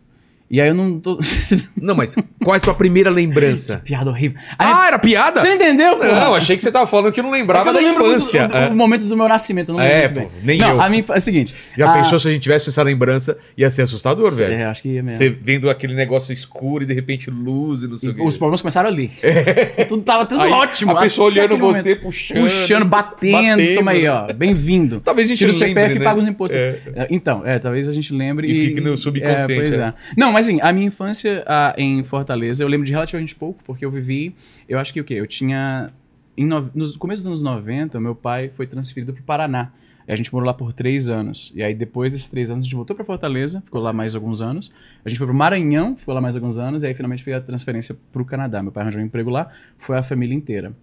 E 0.51 0.61
aí 0.61 0.69
eu 0.69 0.75
não 0.75 1.01
tô. 1.01 1.19
Não, 1.81 1.95
mas 1.95 2.15
qual 2.43 2.55
é 2.55 2.59
a 2.59 2.61
tua 2.61 2.75
primeira 2.75 3.11
lembrança? 3.11 3.81
Piada 3.85 4.09
horrível. 4.11 4.39
Aí- 4.59 4.69
ah, 4.73 4.87
era 4.87 4.99
piada? 4.99 5.41
Você 5.41 5.49
não 5.49 5.57
entendeu, 5.57 5.97
pô? 5.99 6.05
Não, 6.05 6.35
achei 6.35 6.57
que 6.57 6.63
você 6.63 6.71
tava 6.71 6.87
falando 6.87 7.13
que 7.13 7.21
não 7.21 7.31
lembrava 7.31 7.71
É 7.71 7.73
da 7.73 7.79
que 7.79 7.85
eu 7.85 7.89
não 7.93 7.99
lembro 8.03 8.17
infância. 8.17 8.49
do- 8.49 8.57
É. 8.57 8.69
O 8.69 8.77
momento 8.77 9.05
do 9.07 9.17
meu 9.17 9.29
nascimento, 9.29 9.71
eu 9.71 9.75
não 9.77 9.83
É, 9.83 10.03
lembro 10.07 10.21
muito 10.21 10.31
pô, 10.33 10.37
bem. 10.37 10.47
nem 10.47 10.59
não, 10.59 10.71
eu. 10.77 10.81
a 10.81 10.89
minha 10.89 11.05
é 11.09 11.17
o 11.17 11.21
seguinte. 11.21 11.55
Já 11.77 11.91
a- 11.91 11.95
pensou 11.95 12.19
se 12.21 12.29
a 12.29 12.31
gente 12.31 12.43
tivesse 12.43 12.71
essa 12.71 12.83
lembrança? 12.83 13.37
Ia 13.57 13.71
ser 13.71 13.83
assustador, 13.83 14.31
velho. 14.31 14.55
É, 14.55 14.65
acho 14.67 14.83
que 14.83 14.89
ia 14.91 15.03
mesmo. 15.03 15.19
Você 15.19 15.29
vendo 15.29 15.69
aquele 15.69 15.95
negócio 15.95 16.33
escuro 16.33 16.85
e 16.85 16.87
de 16.87 16.95
repente 16.95 17.31
luz 17.31 17.83
e 17.83 17.89
não 17.89 17.97
sei 17.99 18.11
E 18.11 18.13
o 18.13 18.17
quê. 18.17 18.23
os 18.23 18.37
problemas 18.39 18.63
começaram 18.63 18.89
ali. 18.89 19.11
Tudo 19.89 20.03
tava 20.03 20.25
tudo 20.27 20.41
Aí, 20.43 20.53
ótimo. 20.53 20.93
A 20.97 21.01
pessoa 21.03 21.27
olhando 21.29 21.57
você, 21.59 21.89
momento. 21.91 22.01
puxando. 22.03 22.41
Puxando, 22.41 22.85
batendo, 22.85 23.33
batendo. 23.49 23.75
Toma 23.77 23.91
aí, 23.91 24.07
ó. 24.07 24.27
Bem-vindo. 24.33 25.01
Talvez 25.05 25.27
a 25.27 25.31
gente 25.31 25.39
Tira 25.39 25.51
o 25.51 25.55
CPF 25.55 25.95
né? 25.97 26.01
e 26.01 26.05
paga 26.05 26.21
os 26.21 26.27
impostos. 26.29 26.59
É. 26.59 26.79
É, 26.95 27.07
Então, 27.11 27.43
é, 27.45 27.59
talvez 27.59 27.89
a 27.89 27.93
gente 27.93 28.13
lembre 28.13 28.51
E 28.51 28.57
fique 28.61 28.81
no 28.81 28.97
subconsciente, 28.97 29.53
É, 29.53 29.57
pois 29.57 29.79
é. 29.79 29.83
é. 29.83 29.95
Não, 30.17 30.33
mas 30.33 30.44
assim, 30.45 30.61
a 30.61 30.73
minha 30.73 30.87
infância 30.87 31.45
ah, 31.47 31.75
em 31.77 32.03
Fortaleza, 32.05 32.63
eu 32.63 32.69
lembro 32.69 32.87
de 32.87 32.93
relativamente 32.93 33.35
pouco, 33.35 33.63
porque 33.65 33.85
eu 33.85 33.91
vivi, 33.91 34.35
eu 34.69 34.79
acho 34.79 34.93
que 34.93 35.01
o 35.01 35.05
quê? 35.05 35.15
Eu 35.15 35.27
tinha, 35.27 35.91
em 36.37 36.47
no, 36.47 36.71
nos 36.75 36.97
começos 36.97 37.25
dos 37.25 37.43
anos 37.43 37.43
90, 37.43 38.01
meu 38.01 38.15
pai 38.15 38.49
foi 38.49 38.67
transferido 38.67 39.13
para 39.13 39.21
o 39.23 39.25
Paraná. 39.25 39.73
A 40.07 40.17
gente 40.17 40.31
morou 40.35 40.47
lá 40.47 40.53
por 40.53 40.73
três 40.75 41.09
anos. 41.09 41.51
E 41.55 41.63
aí, 41.63 41.75
depois 41.75 42.13
desses 42.13 42.29
três 42.29 42.51
anos, 42.51 42.65
a 42.65 42.67
gente 42.67 42.77
voltou 42.77 42.95
para 42.95 43.07
Fortaleza, 43.07 43.63
ficou 43.65 43.81
lá 43.81 43.91
mais 43.91 44.15
alguns 44.15 44.43
anos. 44.43 44.71
A 45.03 45.09
gente 45.09 45.17
foi 45.17 45.27
pro 45.27 45.35
Maranhão, 45.35 45.97
ficou 45.97 46.15
lá 46.15 46.21
mais 46.21 46.37
alguns 46.37 46.59
anos. 46.59 46.83
E 46.83 46.87
aí, 46.87 46.93
finalmente, 46.93 47.25
veio 47.25 47.39
a 47.39 47.41
transferência 47.41 47.97
para 48.13 48.21
o 48.21 48.25
Canadá. 48.25 48.63
Meu 48.63 48.71
pai 48.71 48.83
arranjou 48.83 49.01
um 49.01 49.05
emprego 49.07 49.31
lá, 49.31 49.51
foi 49.79 49.97
a 49.97 50.03
família 50.03 50.35
inteira. 50.35 50.75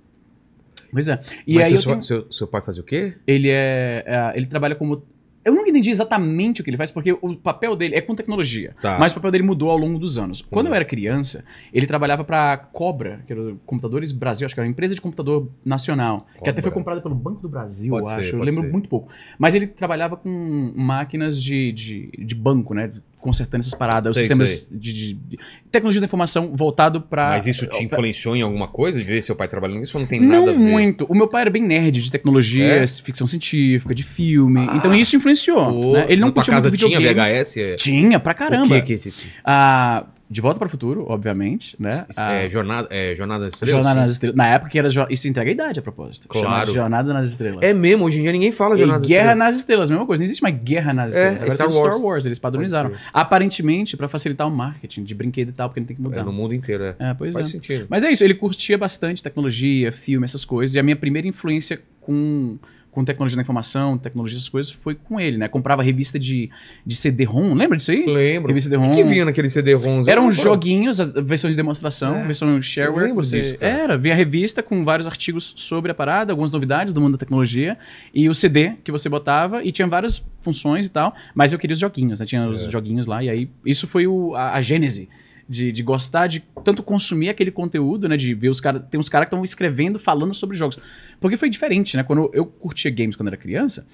Pois 0.91 1.07
é. 1.07 1.21
E 1.45 1.53
Mas 1.53 1.63
aí, 1.65 1.69
seu, 1.69 1.77
eu 1.77 1.83
tenho- 1.83 2.01
seu, 2.01 2.31
seu 2.31 2.47
pai 2.47 2.61
fazia 2.61 2.81
o 2.81 2.85
quê? 2.85 3.13
ele 3.27 3.47
é, 3.49 4.03
é, 4.07 4.33
ele 4.35 4.47
trabalha 4.47 4.73
como 4.73 5.03
Eu 5.43 5.53
nunca 5.55 5.69
entendi 5.69 5.89
exatamente 5.89 6.61
o 6.61 6.63
que 6.63 6.69
ele 6.69 6.77
faz, 6.77 6.91
porque 6.91 7.11
o 7.11 7.35
papel 7.35 7.75
dele 7.75 7.95
é 7.95 8.01
com 8.01 8.13
tecnologia. 8.13 8.75
Tá. 8.81 8.97
Mas 8.99 9.11
o 9.11 9.15
papel 9.15 9.31
dele 9.31 9.43
mudou 9.43 9.69
ao 9.71 9.77
longo 9.77 9.97
dos 9.97 10.17
anos. 10.19 10.41
Quando 10.41 10.67
Hum. 10.67 10.69
eu 10.69 10.75
era 10.75 10.85
criança, 10.85 11.43
ele 11.73 11.87
trabalhava 11.87 12.23
pra 12.23 12.55
Cobra, 12.57 13.21
que 13.25 13.33
era 13.33 13.55
Computadores 13.65 14.11
Brasil, 14.11 14.45
acho 14.45 14.53
que 14.53 14.59
era 14.61 14.67
uma 14.67 14.71
empresa 14.71 14.93
de 14.93 15.01
computador 15.01 15.49
nacional, 15.65 16.27
que 16.43 16.49
até 16.49 16.51
Cobra. 16.53 16.61
foi 16.63 16.71
comprada 16.71 17.01
pelo 17.01 17.15
Banco 17.15 17.41
do 17.41 17.49
Brasil, 17.49 17.89
Pode 17.91 18.03
eu 18.03 18.13
ser, 18.15 18.21
acho. 18.21 18.35
eu 18.35 18.43
lembro 18.43 18.61
ser. 18.61 18.71
muito 18.71 18.87
pouco. 18.87 19.09
Mas 19.39 19.55
ele 19.55 19.65
trabalhava 19.67 20.15
com 20.15 20.73
máquinas 20.75 21.41
de, 21.41 21.71
de, 21.71 22.09
de 22.19 22.35
banco, 22.35 22.73
né? 22.73 22.91
Consertando 23.21 23.61
essas 23.61 23.73
paradas, 23.75 24.11
os 24.11 24.17
Sei, 24.17 24.23
sistemas 24.23 24.67
de, 24.71 24.91
de- 24.93 25.13
de 25.13 25.37
tecnologia 25.71 26.01
da 26.01 26.05
informação 26.05 26.51
voltado 26.55 26.99
pra. 27.01 27.29
Mas 27.29 27.45
isso 27.45 27.67
te 27.67 27.83
influenciou 27.83 28.35
em 28.35 28.41
alguma 28.41 28.67
coisa 28.67 28.97
de 28.99 29.05
ver 29.05 29.21
seu 29.21 29.35
pai 29.35 29.47
trabalhando 29.47 29.79
nisso 29.79 29.95
ou 29.95 30.01
não 30.01 30.07
tem 30.07 30.19
Não 30.19 30.39
nada 30.39 30.51
a 30.51 30.53
ver? 30.53 30.59
muito. 30.59 31.05
O 31.05 31.13
meu 31.15 31.27
pai 31.27 31.41
era 31.41 31.49
bem 31.51 31.61
nerd 31.63 32.01
de 32.01 32.11
tecnologia, 32.11 32.65
É? 32.65 32.87
ficção 32.87 33.27
científica, 33.27 33.93
de 33.93 34.03
filme. 34.03 34.65
Ah. 34.67 34.75
então 34.75 34.93
isso 34.95 35.15
influenciou. 35.15 35.71
Pô, 35.71 35.93
né? 35.93 36.05
Ele 36.09 36.19
não 36.21 36.31
curtia 36.31 36.51
casa 36.53 36.67
muito 36.69 36.79
tinha 36.79 36.97
videogame. 36.99 37.39
VHS? 37.43 37.57
É... 37.57 37.75
Tinha, 37.75 38.19
pra 38.19 38.33
caramba. 38.33 38.65
O 38.77 38.81
que 38.81 38.97
que... 38.97 39.11
que- 39.11 39.13
Ah, 39.45 40.05
de 40.31 40.39
Volta 40.39 40.57
para 40.59 40.67
o 40.67 40.69
Futuro, 40.69 41.05
obviamente, 41.09 41.75
né? 41.77 42.05
Ah, 42.15 42.31
É, 42.35 42.47
jornada, 42.49 42.87
é 42.89 43.13
Jornada 43.15 43.43
das 43.43 43.55
Estrelas? 43.55 43.75
Jornada 43.83 43.99
nas 44.01 44.11
Estrelas. 44.11 44.37
Na 44.37 44.47
época 44.47 44.71
que 44.71 44.79
era. 44.79 44.87
jo- 44.89 45.05
Isso 45.09 45.27
entrega 45.27 45.51
a 45.51 45.53
idade, 45.53 45.79
a 45.79 45.81
propósito. 45.81 46.29
Claro. 46.29 46.71
Jornada 46.71 47.13
nas 47.13 47.27
Estrelas. 47.31 47.59
É 47.61 47.73
mesmo, 47.73 48.05
hoje 48.05 48.19
em 48.19 48.21
dia 48.23 48.31
ninguém 48.31 48.51
fala 48.53 48.77
Jornada 48.77 48.99
das 49.01 49.07
Guerra 49.09 49.21
Estrelas. 49.33 49.37
nas 49.45 49.55
Estrelas, 49.57 49.89
mesma 49.89 50.05
coisa. 50.05 50.21
Não 50.21 50.25
existe 50.25 50.41
mais 50.41 50.55
Guerra 50.55 50.93
nas 50.93 51.13
É, 51.15 51.33
Estrelas. 51.33 51.41
é 51.41 51.43
Agora 51.43 51.53
Star 51.55 51.67
o 51.67 51.71
Star 51.71 51.91
Wars. 51.91 52.01
Wars, 52.03 52.25
eles 52.25 52.39
padronizaram. 52.39 52.91
Aparentemente, 53.13 53.97
pra 53.97 54.07
facilitar 54.07 54.47
o 54.47 54.51
marketing 54.51 55.03
de 55.03 55.13
brinquedo 55.13 55.49
e 55.49 55.51
tal, 55.51 55.67
porque 55.69 55.81
não 55.81 55.87
tem 55.87 55.95
que 55.97 56.01
É, 56.01 56.05
mudar. 56.05 56.23
no 56.23 56.31
mundo 56.31 56.53
inteiro, 56.53 56.83
é. 56.83 56.95
É, 56.97 57.13
pois 57.13 57.33
Faz 57.33 57.47
é. 57.47 57.51
sentido. 57.51 57.85
Mas 57.89 58.03
é 58.05 58.11
isso, 58.11 58.23
ele 58.23 58.33
curtia 58.33 58.77
bastante 58.77 59.21
tecnologia, 59.21 59.91
filme, 59.91 60.23
essas 60.25 60.45
coisas. 60.45 60.75
E 60.75 60.79
a 60.79 60.83
minha 60.83 60.95
primeira 60.95 61.27
influência 61.27 61.81
com, 61.99 62.57
com 62.91 63.05
tecnologia 63.05 63.37
da 63.37 63.41
informação, 63.41 63.97
tecnologia, 63.97 64.37
essas 64.37 64.49
coisas, 64.49 64.71
foi 64.71 64.95
com 64.95 65.19
ele, 65.19 65.37
né? 65.37 65.47
Comprava 65.47 65.81
revista 65.81 66.19
de, 66.19 66.49
de 66.85 66.95
CD-ROM, 66.95 67.53
lembra 67.53 67.77
disso 67.77 67.91
aí? 67.91 68.05
Lembro. 68.05 68.49
Revista 68.49 68.69
O 68.69 68.71
CD-ROM. 68.73 68.95
que, 68.95 69.01
que 69.03 69.09
vinha 69.09 69.23
naquele 69.25 69.49
CD-ROMs? 69.49 70.07
Eram 70.09 70.25
Eu- 70.25 70.31
joguinhos, 70.33 70.99
as 70.99 71.13
versões 71.13 71.53
de 71.53 71.57
demonstração, 71.57 72.17
É. 72.17 72.23
versão 72.25 72.61
shareware. 72.61 73.01
Eu 73.03 73.07
lembro 73.07 73.23
disso, 73.25 73.57
cara. 73.57 73.71
Era, 73.73 73.97
vinha 73.97 74.13
revista 74.13 74.61
com 74.61 74.83
vários 74.83 75.07
artigos 75.07 75.53
sobre 75.55 75.89
a 75.91 75.93
parada, 75.95 76.33
algumas 76.33 76.51
novidades 76.51 76.93
do 76.93 76.99
mundo 76.99 77.13
da 77.13 77.17
tecnologia, 77.17 77.77
e 78.13 78.27
o 78.29 78.33
CD 78.33 78.73
que 78.83 78.91
você 78.91 79.07
botava, 79.07 79.63
e 79.63 79.71
tinha 79.71 79.87
várias 79.87 80.25
funções 80.41 80.87
e 80.87 80.91
tal, 80.91 81.15
mas 81.33 81.53
eu 81.53 81.59
queria 81.59 81.73
os 81.73 81.79
joguinhos, 81.79 82.19
né? 82.19 82.25
Tinha 82.25 82.47
os 82.49 82.65
É. 82.65 82.69
joguinhos 82.69 83.07
lá, 83.07 83.23
e 83.23 83.29
aí 83.29 83.49
isso 83.65 83.87
foi 83.87 84.05
o- 84.05 84.35
a, 84.35 84.55
a 84.55 84.61
gênese. 84.61 85.07
De, 85.51 85.71
de 85.71 85.83
gostar 85.83 86.27
de 86.27 86.39
tanto 86.63 86.81
consumir 86.81 87.27
aquele 87.29 87.51
conteúdo, 87.51 88.07
né? 88.07 88.15
De 88.15 88.33
ver 88.33 88.49
os 88.49 88.61
caras. 88.61 88.83
Tem 88.89 88.97
uns 88.99 89.09
caras 89.09 89.27
que 89.27 89.35
estão 89.35 89.43
escrevendo, 89.43 89.99
falando 89.99 90.33
sobre 90.33 90.55
jogos. 90.55 90.79
Porque 91.19 91.35
foi 91.35 91.49
diferente, 91.49 91.97
né? 91.97 92.03
Quando 92.03 92.31
eu 92.33 92.45
curtia 92.45 92.89
games 92.89 93.15
quando 93.17 93.27
era 93.27 93.37
criança, 93.37 93.85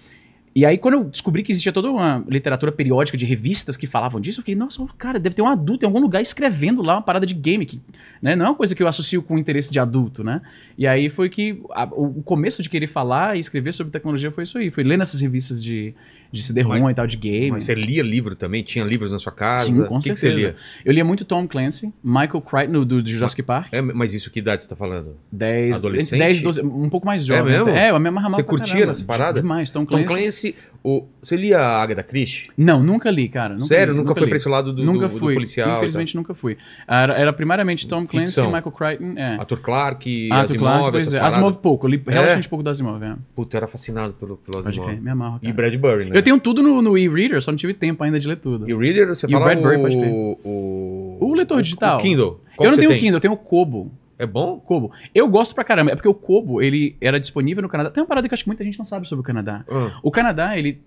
e 0.58 0.66
aí, 0.66 0.76
quando 0.76 0.96
eu 0.96 1.04
descobri 1.04 1.44
que 1.44 1.52
existia 1.52 1.72
toda 1.72 1.92
uma 1.92 2.26
literatura 2.28 2.72
periódica 2.72 3.16
de 3.16 3.26
revistas 3.28 3.78
que 3.78 3.86
falavam 3.86 4.20
disso, 4.20 4.40
eu 4.40 4.42
fiquei, 4.42 4.56
nossa, 4.56 4.84
cara, 4.98 5.20
deve 5.20 5.36
ter 5.36 5.44
um 5.44 5.48
adulto 5.48 5.86
em 5.86 5.88
algum 5.88 6.00
lugar 6.00 6.20
escrevendo 6.20 6.82
lá 6.82 6.96
uma 6.96 7.02
parada 7.04 7.28
de 7.28 7.36
game, 7.36 7.64
que, 7.64 7.80
né? 8.20 8.36
Não 8.36 8.46
é 8.46 8.50
uma 8.50 8.56
coisa 8.56 8.74
que 8.74 8.82
eu 8.82 8.88
associo 8.88 9.22
com 9.22 9.36
o 9.36 9.38
interesse 9.38 9.72
de 9.72 9.80
adulto, 9.80 10.24
né? 10.24 10.42
E 10.76 10.88
aí 10.88 11.12
foi 11.12 11.30
que 11.30 11.62
a- 11.70 11.88
o, 11.92 12.24
começo 12.24 12.64
de 12.64 12.70
querer 12.70 12.88
falar 12.88 13.38
e 13.38 13.40
escrever 13.40 13.72
sobre 13.72 13.92
tecnologia 13.92 14.32
foi 14.32 14.46
isso 14.46 14.58
aí. 14.58 14.72
Foi 14.72 14.84
lendo 14.84 15.02
essas 15.02 15.22
revistas 15.22 15.64
de, 15.64 15.94
de 16.31 16.43
CD-ROM 16.43 16.79
Mas- 16.79 16.91
e 16.91 16.93
tal, 16.93 17.07
de 17.07 17.17
game. 17.17 17.51
Mas 17.51 17.63
você 17.63 17.74
lia 17.75 18.03
livro 18.03 18.36
também? 18.36 18.63
Tinha 18.63 18.84
livros 18.84 19.12
na 19.12 19.19
sua 19.19 19.31
casa? 19.31 19.63
Sim, 19.63 19.84
com 19.84 20.00
que 20.00 20.10
que 20.12 20.17
certeza. 20.19 20.39
você 20.39 20.46
lia? 20.48 20.55
Eu 20.86 20.93
lia 20.93 21.05
muito 21.05 21.24
Tom 21.25 21.48
Clancy, 21.48 21.93
Michael 22.03 22.41
Crichton, 22.41 22.72
do, 22.84 23.01
do 23.01 23.10
Jurassic 23.10 23.41
Park. 23.43 23.69
É, 23.72 23.81
mas 23.81 24.13
isso 24.13 24.29
que 24.29 24.39
idade 24.39 24.63
você 24.63 24.69
tá 24.69 24.75
falando? 24.75 25.15
10, 25.31 25.77
Adolescente? 25.77 26.19
10, 26.19 26.41
12, 26.41 26.62
um 26.62 26.89
pouco 26.89 27.05
mais 27.05 27.25
jovem. 27.25 27.53
mesmo? 27.53 27.69
É, 27.69 27.91
eu 27.91 28.00
me 28.00 28.10
amarrava 28.10 28.36
Você 28.36 28.43
curtia 28.43 28.86
nessa 28.86 29.03
parada? 29.05 29.41
Demais, 29.41 29.72
Tom 29.72 29.86
Tom 29.86 30.03
Clancy. 30.03 30.55
O... 30.89 31.06
você 31.22 31.36
lia 31.36 31.60
a 31.60 31.82
Agatha 31.84 32.01
Christie? 32.01 32.50
Não, 32.58 32.82
nunca 32.82 33.12
li, 33.12 33.27
cara. 33.27 33.56
Nunca 33.56 33.65
Sério? 33.65 33.91
li, 33.94 34.00
nunca, 34.00 34.13
foi 34.13 34.24
li. 34.24 34.29
pra 34.29 34.38
esse 34.38 34.48
lado 34.48 34.72
do, 34.72 34.86
nunca 34.86 35.08
do- 35.10 35.13
do 35.13 35.20
fui. 35.20 35.34
policial? 35.34 35.77
Infelizmente 35.77 36.15
nunca 36.15 36.34
fui. 36.34 36.56
Era, 36.88 37.13
era 37.13 37.34
primariamente 37.34 37.86
Tom 37.88 38.08
Clancy 38.08 38.39
e 38.39 38.44
Michael 38.46 38.72
Crichton. 38.72 39.13
É. 39.17 39.36
e? 39.36 39.39
Arthur 39.39 39.60
Clarke, 39.60 40.29
Ah, 40.32 40.41
Asimov, 40.41 40.91
pois 40.91 41.03
essas 41.08 41.13
é. 41.15 41.20
Asimov 41.20 41.58
pouco, 41.58 41.86
eu 41.88 41.89
li 41.91 42.01
É? 42.08 42.12
relativamente 42.12 42.48
pouco 42.48 42.63
do 42.63 42.70
Asimov. 42.70 43.03
É. 43.03 43.15
Puta, 43.36 43.56
eu 43.56 43.60
era 43.60 43.67
fascinado 43.67 44.13
pelo, 44.13 44.38
pelo 44.38 44.63
Pode 44.63 44.70
Asimov. 44.70 44.89
crer, 44.89 45.01
me 45.01 45.10
amarro. 45.10 45.39
E 45.41 45.51
cara. 45.51 45.53
Bradbury, 45.56 46.06
né? 46.06 46.12
Eu 46.17 46.24
tenho 46.24 46.39
tudo 46.39 46.63
no, 46.63 46.82
no 46.82 46.98
e-reader, 46.98 47.41
só 47.41 47.51
não 47.51 47.58
tive 47.58 47.74
tempo 47.74 48.01
ainda 48.03 48.17
de 48.20 48.25
ler 48.27 48.38
tudo. 48.38 48.70
E 48.70 48.74
o 48.74 48.79
Reader, 48.79 49.08
você 49.10 49.25
E 49.25 49.29
o 49.29 49.34
fala 49.34 49.46
Bradbury, 49.46 49.77
pode 49.79 49.98
crer. 49.98 50.10
o, 50.10 50.39
o... 50.46 51.17
O 51.20 51.34
leitor 51.34 51.62
digital. 51.62 51.98
O 51.98 52.01
Kindle. 52.01 52.39
Qual 52.56 52.65
eu 52.65 52.72
não 52.72 52.77
tenho 52.79 52.91
o 52.91 52.98
Kindle, 52.98 53.17
eu 53.17 53.20
tenho 53.20 53.34
o 53.34 53.38
Kobo. 53.38 53.91
É 54.20 54.26
bom? 54.26 54.60
Kobo. 54.60 54.92
Eu 55.14 55.28
gosto 55.28 55.54
pra 55.54 55.64
caramba. 55.64 55.92
É 55.92 55.96
porque 55.96 56.08
o 56.08 56.14
Kobo, 56.14 56.62
ele 56.62 56.96
era 57.00 57.20
disponível 57.20 57.62
no 57.62 57.70
Canadá. 57.70 57.90
Tem 57.92 58.02
uma 58.02 58.08
parada 58.08 58.28
que 58.28 58.34
eu 58.34 58.36
acho 58.36 58.44
que 58.44 58.50
muita 58.50 58.64
gente 58.64 58.78
não 58.78 58.86
sabe 58.86 59.08
sobre 59.08 59.22
o 59.22 59.24
Canadá. 59.24 59.64
Ah, 59.70 60.00
O 60.02 60.10
Canadá, 60.12 60.58
ele. 60.58 60.82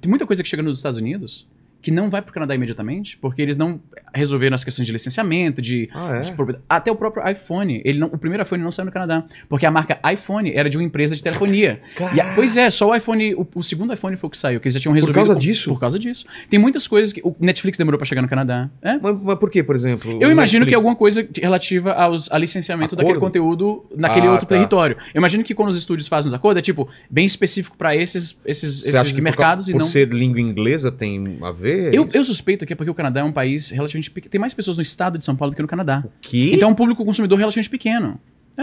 Tem 0.00 0.08
muita 0.08 0.26
coisa 0.26 0.42
que 0.42 0.48
chega 0.48 0.62
nos 0.62 0.76
Estados 0.78 0.98
Unidos 0.98 1.46
que 1.80 1.90
não 1.90 2.10
vai 2.10 2.20
pro 2.20 2.32
Canadá 2.32 2.54
imediatamente, 2.54 3.16
porque 3.18 3.40
eles 3.40 3.56
não 3.56 3.80
resolveram 4.12 4.54
as 4.54 4.64
questões 4.64 4.84
de 4.86 4.92
licenciamento, 4.92 5.62
de. 5.62 5.88
Ah, 5.94 6.18
de 6.20 6.30
é? 6.30 6.32
propriedade. 6.34 6.64
Até 6.68 6.90
o 6.90 6.96
próprio 6.96 7.26
iPhone. 7.28 7.80
Ele 7.84 7.98
não, 8.00 8.08
o 8.08 8.18
primeiro 8.18 8.42
iPhone 8.42 8.62
não 8.62 8.70
saiu 8.70 8.86
no 8.86 8.92
Canadá. 8.92 9.24
Porque 9.48 9.64
a 9.64 9.70
marca 9.70 9.98
iPhone 10.12 10.52
era 10.52 10.68
de 10.68 10.76
uma 10.76 10.82
empresa 10.84 11.14
de 11.14 11.22
telefonia. 11.22 11.80
A- 12.00 12.34
pois 12.34 12.56
é, 12.56 12.68
só 12.70 12.90
o 12.90 12.94
iPhone. 12.94 13.34
O, 13.34 13.46
o 13.54 13.62
segundo 13.62 13.92
iPhone 13.92 14.16
foi 14.16 14.26
o 14.26 14.30
que 14.30 14.36
saiu, 14.38 14.58
que 14.60 14.66
eles 14.66 14.74
já 14.74 14.80
tinham 14.80 14.92
resolvido. 14.92 15.14
causa 15.14 15.34
com- 15.34 15.38
disso? 15.38 15.70
Por 15.72 15.78
causa 15.80 15.98
disso. 15.98 16.26
Tem 16.50 16.58
muitas 16.58 16.86
coisas 16.88 17.12
que. 17.12 17.20
O 17.22 17.34
Netflix 17.38 17.78
demorou 17.78 17.96
pra 17.98 18.06
chegar 18.06 18.22
no 18.22 18.28
Canadá. 18.28 18.68
É. 18.82 18.98
Mas, 18.98 19.16
mas 19.22 19.38
por 19.38 19.50
que, 19.50 19.62
por 19.62 19.76
exemplo? 19.76 20.10
Eu 20.20 20.28
o 20.28 20.32
imagino 20.32 20.66
que 20.66 20.70
Netflix? 20.70 20.72
é 20.72 20.74
alguma 20.76 20.96
coisa 20.96 21.22
que- 21.22 21.40
relativa 21.40 21.92
aos, 21.92 22.30
a 22.32 22.38
licenciamento 22.38 22.94
Acordo? 22.94 23.06
daquele 23.06 23.20
conteúdo 23.20 23.86
naquele 23.96 24.26
Ah, 24.26 24.32
outro 24.32 24.46
tá. 24.46 24.54
território. 24.56 24.96
Eu 25.14 25.18
imagino 25.20 25.44
que 25.44 25.54
quando 25.54 25.68
os 25.70 25.78
estúdios 25.78 26.08
fazem 26.08 26.28
os 26.28 26.34
acordos, 26.34 26.58
é 26.58 26.62
tipo, 26.62 26.88
bem 27.08 27.24
específico 27.24 27.76
pra 27.76 27.94
esses, 27.94 28.36
esses, 28.44 28.80
Você 28.80 28.88
esses 28.98 29.12
que 29.12 29.20
mercados 29.20 29.66
por, 29.66 29.70
e 29.70 29.72
por 29.74 29.80
não. 29.80 29.86
ser 29.86 30.08
língua 30.08 30.40
inglesa 30.40 30.90
tem 30.90 31.38
a 31.42 31.52
ver? 31.52 31.67
Eu, 31.70 32.08
eu 32.12 32.24
suspeito 32.24 32.64
que 32.66 32.72
é 32.72 32.76
porque 32.76 32.90
o 32.90 32.94
Canadá 32.94 33.20
é 33.20 33.24
um 33.24 33.32
país 33.32 33.70
relativamente 33.70 34.10
pequeno. 34.10 34.30
Tem 34.30 34.40
mais 34.40 34.54
pessoas 34.54 34.76
no 34.76 34.82
estado 34.82 35.18
de 35.18 35.24
São 35.24 35.34
Paulo 35.36 35.52
do 35.52 35.56
que 35.56 35.62
no 35.62 35.68
Canadá. 35.68 36.04
Que? 36.20 36.54
Então 36.54 36.68
é 36.68 36.72
um 36.72 36.74
público 36.74 37.04
consumidor 37.04 37.38
relativamente 37.38 37.70
pequeno. 37.70 38.18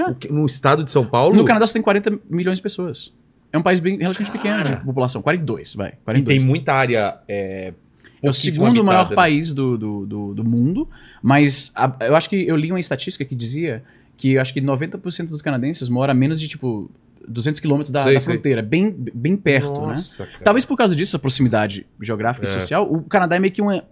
O 0.10 0.16
que- 0.16 0.32
no 0.32 0.46
estado 0.46 0.84
de 0.84 0.92
São 0.92 1.06
Paulo? 1.06 1.36
No 1.36 1.46
Canadá 1.46 1.66
você 1.66 1.74
tem 1.74 1.82
40 1.82 2.20
milhões 2.30 2.58
de 2.60 2.62
pessoas. 2.64 3.14
É 3.54 3.58
um 3.58 3.64
país 3.64 3.80
bem 3.80 3.98
relativamente 3.98 4.32
pequeno 4.32 4.64
de 4.64 4.76
população. 4.84 5.22
42, 5.22 5.76
vai. 5.76 5.90
E 5.90 5.96
42. 6.04 6.38
tem 6.40 6.46
muita 6.46 6.74
área. 6.74 7.18
É, 7.28 7.74
É 8.22 8.30
o 8.30 8.34
segundo 8.34 8.84
maior 8.84 9.02
habitada, 9.02 9.10
né? 9.12 9.16
país 9.16 9.54
do, 9.54 9.78
do, 9.78 10.06
do, 10.06 10.34
do 10.34 10.44
mundo, 10.44 10.90
mas 11.24 11.72
a- 11.74 11.96
eu 12.02 12.16
acho 12.16 12.30
que 12.30 12.36
eu 12.46 12.56
li 12.58 12.72
uma 12.72 12.80
estatística 12.80 13.24
que 13.24 13.34
dizia 13.36 13.84
que 14.18 14.38
acho 14.38 14.54
que 14.54 14.60
90% 14.62 15.28
dos 15.28 15.42
canadenses 15.42 15.88
mora 15.90 16.12
a 16.12 16.16
menos 16.16 16.40
de, 16.40 16.48
tipo, 16.50 16.90
200 17.28 17.60
quilômetros 17.60 17.92
da, 17.92 18.02
da 18.04 18.12
sei. 18.12 18.22
fronteira, 18.22 18.62
bem, 18.62 18.94
bem 19.14 19.36
perto, 19.36 19.72
né? 19.82 19.88
Nossa, 19.88 20.26
cara. 20.26 20.40
Talvez 20.44 20.66
por 20.66 20.78
causa 20.78 20.96
disso, 20.96 21.16
a 21.16 21.20
proximidade 21.20 21.86
geográfica 22.02 22.46
É. 22.46 22.50
e 22.50 22.52
social, 22.52 22.92
o 22.92 23.02
Canadá 23.04 23.36
é 23.36 23.40
meio 23.40 23.54
que 23.54 23.62
uma, 23.62 23.84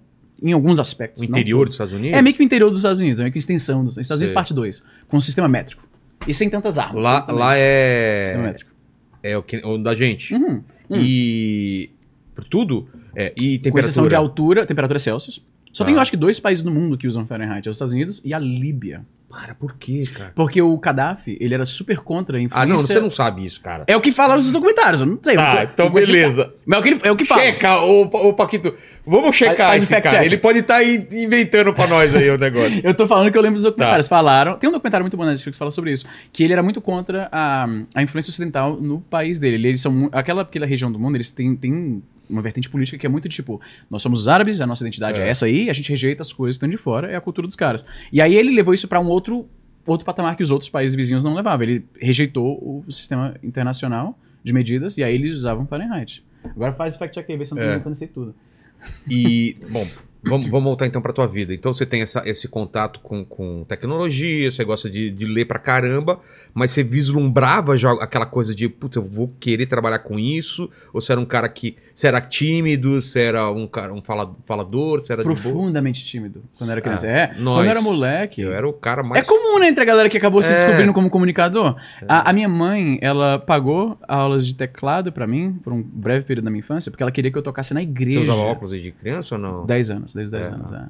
em 0.42 0.52
alguns 0.52 0.80
aspectos. 0.80 1.22
O 1.22 1.26
interior 1.26 1.60
todos. 1.60 1.66
dos 1.70 1.74
Estados 1.76 1.94
Unidos? 1.94 2.18
É 2.18 2.22
meio 2.22 2.36
que 2.36 2.42
o 2.42 2.46
interior 2.46 2.70
dos 2.70 2.80
Estados 2.80 3.00
Unidos, 3.00 3.20
é 3.20 3.24
meio 3.24 3.34
que 3.34 3.40
extensão 3.40 3.84
dos 3.84 3.98
Estados 3.98 4.22
Unidos 4.22 4.30
Sei. 4.30 4.36
parte 4.36 4.54
2, 4.54 4.84
com 5.08 5.18
um 5.18 5.22
sistema 5.22 5.48
métrico. 5.48 5.84
E 6.28 6.34
sem 6.34 6.50
tantas 6.50 6.78
armas. 6.78 7.04
Lá, 7.04 7.18
sistema 7.18 7.40
lá 7.40 7.52
métrico. 7.54 8.26
Sistema 8.26 8.44
é. 8.44 8.48
métrico. 8.48 8.72
É 9.24 9.38
o, 9.38 9.44
que, 9.44 9.58
o 9.58 9.78
da 9.78 9.94
gente. 9.96 10.34
Uhum. 10.34 10.64
Hum. 10.90 10.98
E. 11.00 11.90
Por 12.36 12.44
tudo? 12.46 12.88
É, 13.16 13.34
e 13.40 13.58
Com 13.60 13.78
exceção 13.80 14.04
de 14.04 14.10
temperatura. 14.10 14.18
altura, 14.18 14.66
temperatura 14.66 15.00
Celsius. 15.00 15.44
Só 15.74 15.84
Tá. 15.84 15.88
tem, 15.88 15.96
eu 15.96 16.00
acho 16.02 16.12
que, 16.12 16.18
dois 16.18 16.40
países 16.40 16.64
no 16.64 16.72
mundo 16.72 16.98
que 16.98 17.08
usam 17.08 17.26
Fahrenheit. 17.26 17.68
É 17.68 17.72
os 17.72 17.76
Estados 17.76 17.94
Unidos 17.94 18.22
e 18.24 18.34
a 18.34 18.40
Líbia. 18.40 19.02
Para, 19.28 19.56
por 19.56 19.74
quê, 19.80 20.04
cara? 20.14 20.32
Porque 20.36 20.62
o 20.62 20.78
Gaddafi, 20.78 21.36
ele 21.42 21.56
era 21.56 21.66
super 21.66 21.98
contra 21.98 22.38
a 22.38 22.40
influência... 22.40 22.62
Ah, 22.64 22.68
não, 22.68 22.78
você 22.78 23.00
não 23.00 23.10
sabe 23.10 23.44
isso, 23.44 23.60
cara. 23.62 23.84
É 23.88 23.98
o 23.98 24.00
que 24.00 24.12
falaram 24.12 24.40
nos 24.40 24.52
documentários, 24.52 25.02
eu 25.02 25.08
não 25.08 25.18
sei. 25.20 25.36
Tá, 25.36 25.64
eu- 25.64 25.70
então 25.74 25.90
beleza. 25.92 26.54
Mas 26.64 26.78
é 26.78 26.80
o 26.80 26.84
que, 26.84 26.90
ele- 26.90 27.00
é 27.04 27.12
o 27.12 27.16
que 27.16 27.26
fala. 27.26 27.42
Checa, 27.42 27.82
ô, 27.82 28.02
ô 28.04 28.34
Paquito. 28.36 28.76
Vamos 29.04 29.36
checar 29.36 29.70
Faz- 29.70 29.82
esse 29.82 29.92
cara. 30.02 30.18
check. 30.18 30.26
Ele 30.28 30.38
pode 30.38 30.60
estar 30.60 30.84
inventando 30.84 31.74
pra 31.74 31.88
nós 31.88 32.16
aí 32.16 32.30
o 32.30 32.38
negócio. 32.38 32.80
Eu 32.86 32.94
tô 32.94 33.08
falando 33.08 33.32
que 33.32 33.38
eu 33.38 33.42
lembro 33.42 33.56
dos 33.56 33.64
Tá. 33.64 33.70
documentários. 33.72 34.08
Falaram. 34.08 34.56
Tem 34.60 34.70
um 34.70 34.74
documentário 34.74 35.04
muito 35.04 35.18
bom 35.18 35.24
na 35.26 35.32
Netflix 35.32 35.56
que 35.56 35.60
fala 35.60 35.72
sobre 35.72 35.92
isso. 35.92 36.06
Que 36.32 36.44
ele 36.44 36.54
era 36.54 36.62
muito 36.62 36.80
contra 36.80 37.28
a, 37.32 37.68
a 37.96 38.04
influência 38.04 38.30
ocidental 38.30 38.80
no 38.80 39.02
país 39.02 39.40
dele. 39.40 39.68
Eles 39.68 39.82
são. 39.82 40.10
Aquela, 40.12 40.44
aquela 40.44 40.68
região 40.68 40.92
do 40.92 41.00
mundo, 41.00 41.16
eles 41.16 41.32
têm, 41.32 41.56
têm 41.56 42.04
uma 42.30 42.42
vertente 42.42 42.70
política 42.70 42.98
que 42.98 43.06
é 43.06 43.10
muito 43.10 43.28
tipo: 43.30 43.60
nós 43.90 44.02
somos 44.02 44.22
os 44.22 44.28
árabes, 44.28 44.62
a 44.62 44.68
nossa 44.68 44.84
identidade 44.84 45.20
é, 45.20 45.26
É. 45.26 45.30
essa 45.30 45.46
aí, 45.46 45.70
a 45.70 45.74
gente 45.74 45.90
rejeita 45.90 46.22
as 46.22 46.32
coisas 46.34 46.56
que 46.56 46.66
estão 46.66 46.70
de 46.70 46.78
fora, 46.78 47.12
é 47.12 47.16
a 47.16 47.22
cultura 47.22 47.46
dos 47.48 47.56
caras. 47.56 47.86
E 48.12 48.22
aí 48.22 48.36
ele 48.36 48.54
levou 48.54 48.74
isso 48.74 48.88
pra 48.88 49.00
um 49.00 49.08
outro, 49.08 49.48
outro 49.86 50.06
patamar 50.06 50.36
que 50.36 50.44
os 50.44 50.52
outros 50.52 50.70
países 50.70 50.96
vizinhos 50.96 51.24
não 51.24 51.34
levavam. 51.34 51.64
Ele 51.64 51.86
rejeitou 52.00 52.54
o 52.88 52.92
sistema 52.92 53.36
internacional 53.44 54.18
de 54.44 54.52
medidas 54.54 54.98
e 54.98 55.04
aí 55.04 55.16
eles 55.16 55.38
usavam 55.40 55.66
Fahrenheit. 55.68 56.24
Agora 56.44 56.74
faz 56.74 56.96
o 56.96 57.00
fact 57.00 57.14
check 57.16 57.30
aí, 57.30 57.38
vê 57.38 57.46
se 57.46 57.54
eu 57.54 57.56
não 57.58 57.64
tô 57.64 57.70
É. 57.70 57.74
aí 57.76 58.08
tudo. 58.08 58.36
E, 59.10 59.56
bom, 59.72 59.88
vamos, 60.24 60.48
vamos 60.48 60.64
voltar 60.64 60.86
então 60.88 61.02
pra 61.02 61.12
tua 61.14 61.28
vida. 61.28 61.54
Então 61.54 61.74
você 61.74 61.86
tem 61.86 62.02
essa- 62.02 62.24
esse 62.26 62.48
contato 62.48 63.00
com, 63.02 63.24
com 63.26 63.64
tecnologia, 63.68 64.52
você 64.52 64.64
gosta 64.64 64.90
de, 64.90 65.10
de 65.12 65.26
ler 65.26 65.46
pra 65.46 65.60
caramba, 65.60 66.20
mas 66.54 66.72
você 66.72 66.84
vislumbrava 66.84 67.78
já 67.78 67.92
aquela 67.94 68.26
coisa 68.26 68.54
de, 68.56 68.68
putz, 68.70 68.96
eu 68.96 69.04
vou 69.04 69.32
querer 69.40 69.66
trabalhar 69.66 70.00
com 70.00 70.18
isso? 70.20 70.70
Ou 70.94 71.02
você 71.02 71.12
era 71.12 71.22
um 71.22 71.26
cara 71.26 71.48
que. 71.50 71.76
Você 71.94 72.08
era 72.08 72.20
tímido, 72.20 73.02
você 73.02 73.20
era 73.22 73.52
um 73.52 73.68
cara 73.68 73.94
um 73.94 74.02
fala- 74.02 74.36
falador, 74.46 75.00
você 75.04 75.14
era 75.14 75.22
de 75.22 75.28
boa? 75.28 75.40
Profundamente 75.40 76.04
tímido 76.04 76.42
quando 76.58 76.72
era 76.72 76.82
criança. 76.82 77.06
Ah, 77.06 77.10
É, 77.10 77.28
nós. 77.38 77.58
quando 77.60 77.66
eu 77.66 77.72
era 77.72 77.82
moleque. 77.82 78.42
Eu 78.42 78.52
era 78.54 78.68
o 78.68 78.74
cara 78.74 79.04
mais. 79.04 79.22
É 79.22 79.26
comum, 79.26 79.60
né, 79.60 79.68
entre 79.68 79.84
a 79.84 79.86
galera 79.86 80.10
que 80.10 80.18
acabou 80.18 80.42
se 80.42 80.52
É. 80.52 80.56
descobrindo 80.56 80.92
como 80.94 81.10
comunicador. 81.10 81.76
A, 82.08 82.30
a 82.30 82.34
minha 82.34 82.50
mãe, 82.50 82.98
ela 83.02 83.38
pagou 83.38 83.98
aulas 84.08 84.46
de 84.46 84.56
teclado 84.56 85.12
pra 85.12 85.28
mim, 85.28 85.60
por 85.64 85.72
um 85.72 85.84
breve 85.84 86.26
período 86.26 86.46
da 86.46 86.52
minha 86.52 86.60
infância, 86.62 86.90
porque 86.90 87.04
ela 87.04 87.12
queria 87.12 87.32
que 87.32 87.38
eu 87.38 87.44
tocasse 87.44 87.74
na 87.74 87.82
Você 87.82 87.86
igreja. 87.88 88.22
usava 88.22 88.40
óculos 88.42 88.72
de 88.72 88.92
criança 88.92 89.36
ou 89.36 89.42
não? 89.42 89.66
10 89.66 89.92
anos, 89.92 90.13
desde 90.14 90.32
10 90.32 90.48
É. 90.48 90.52
anos, 90.52 90.72
é. 90.74 90.86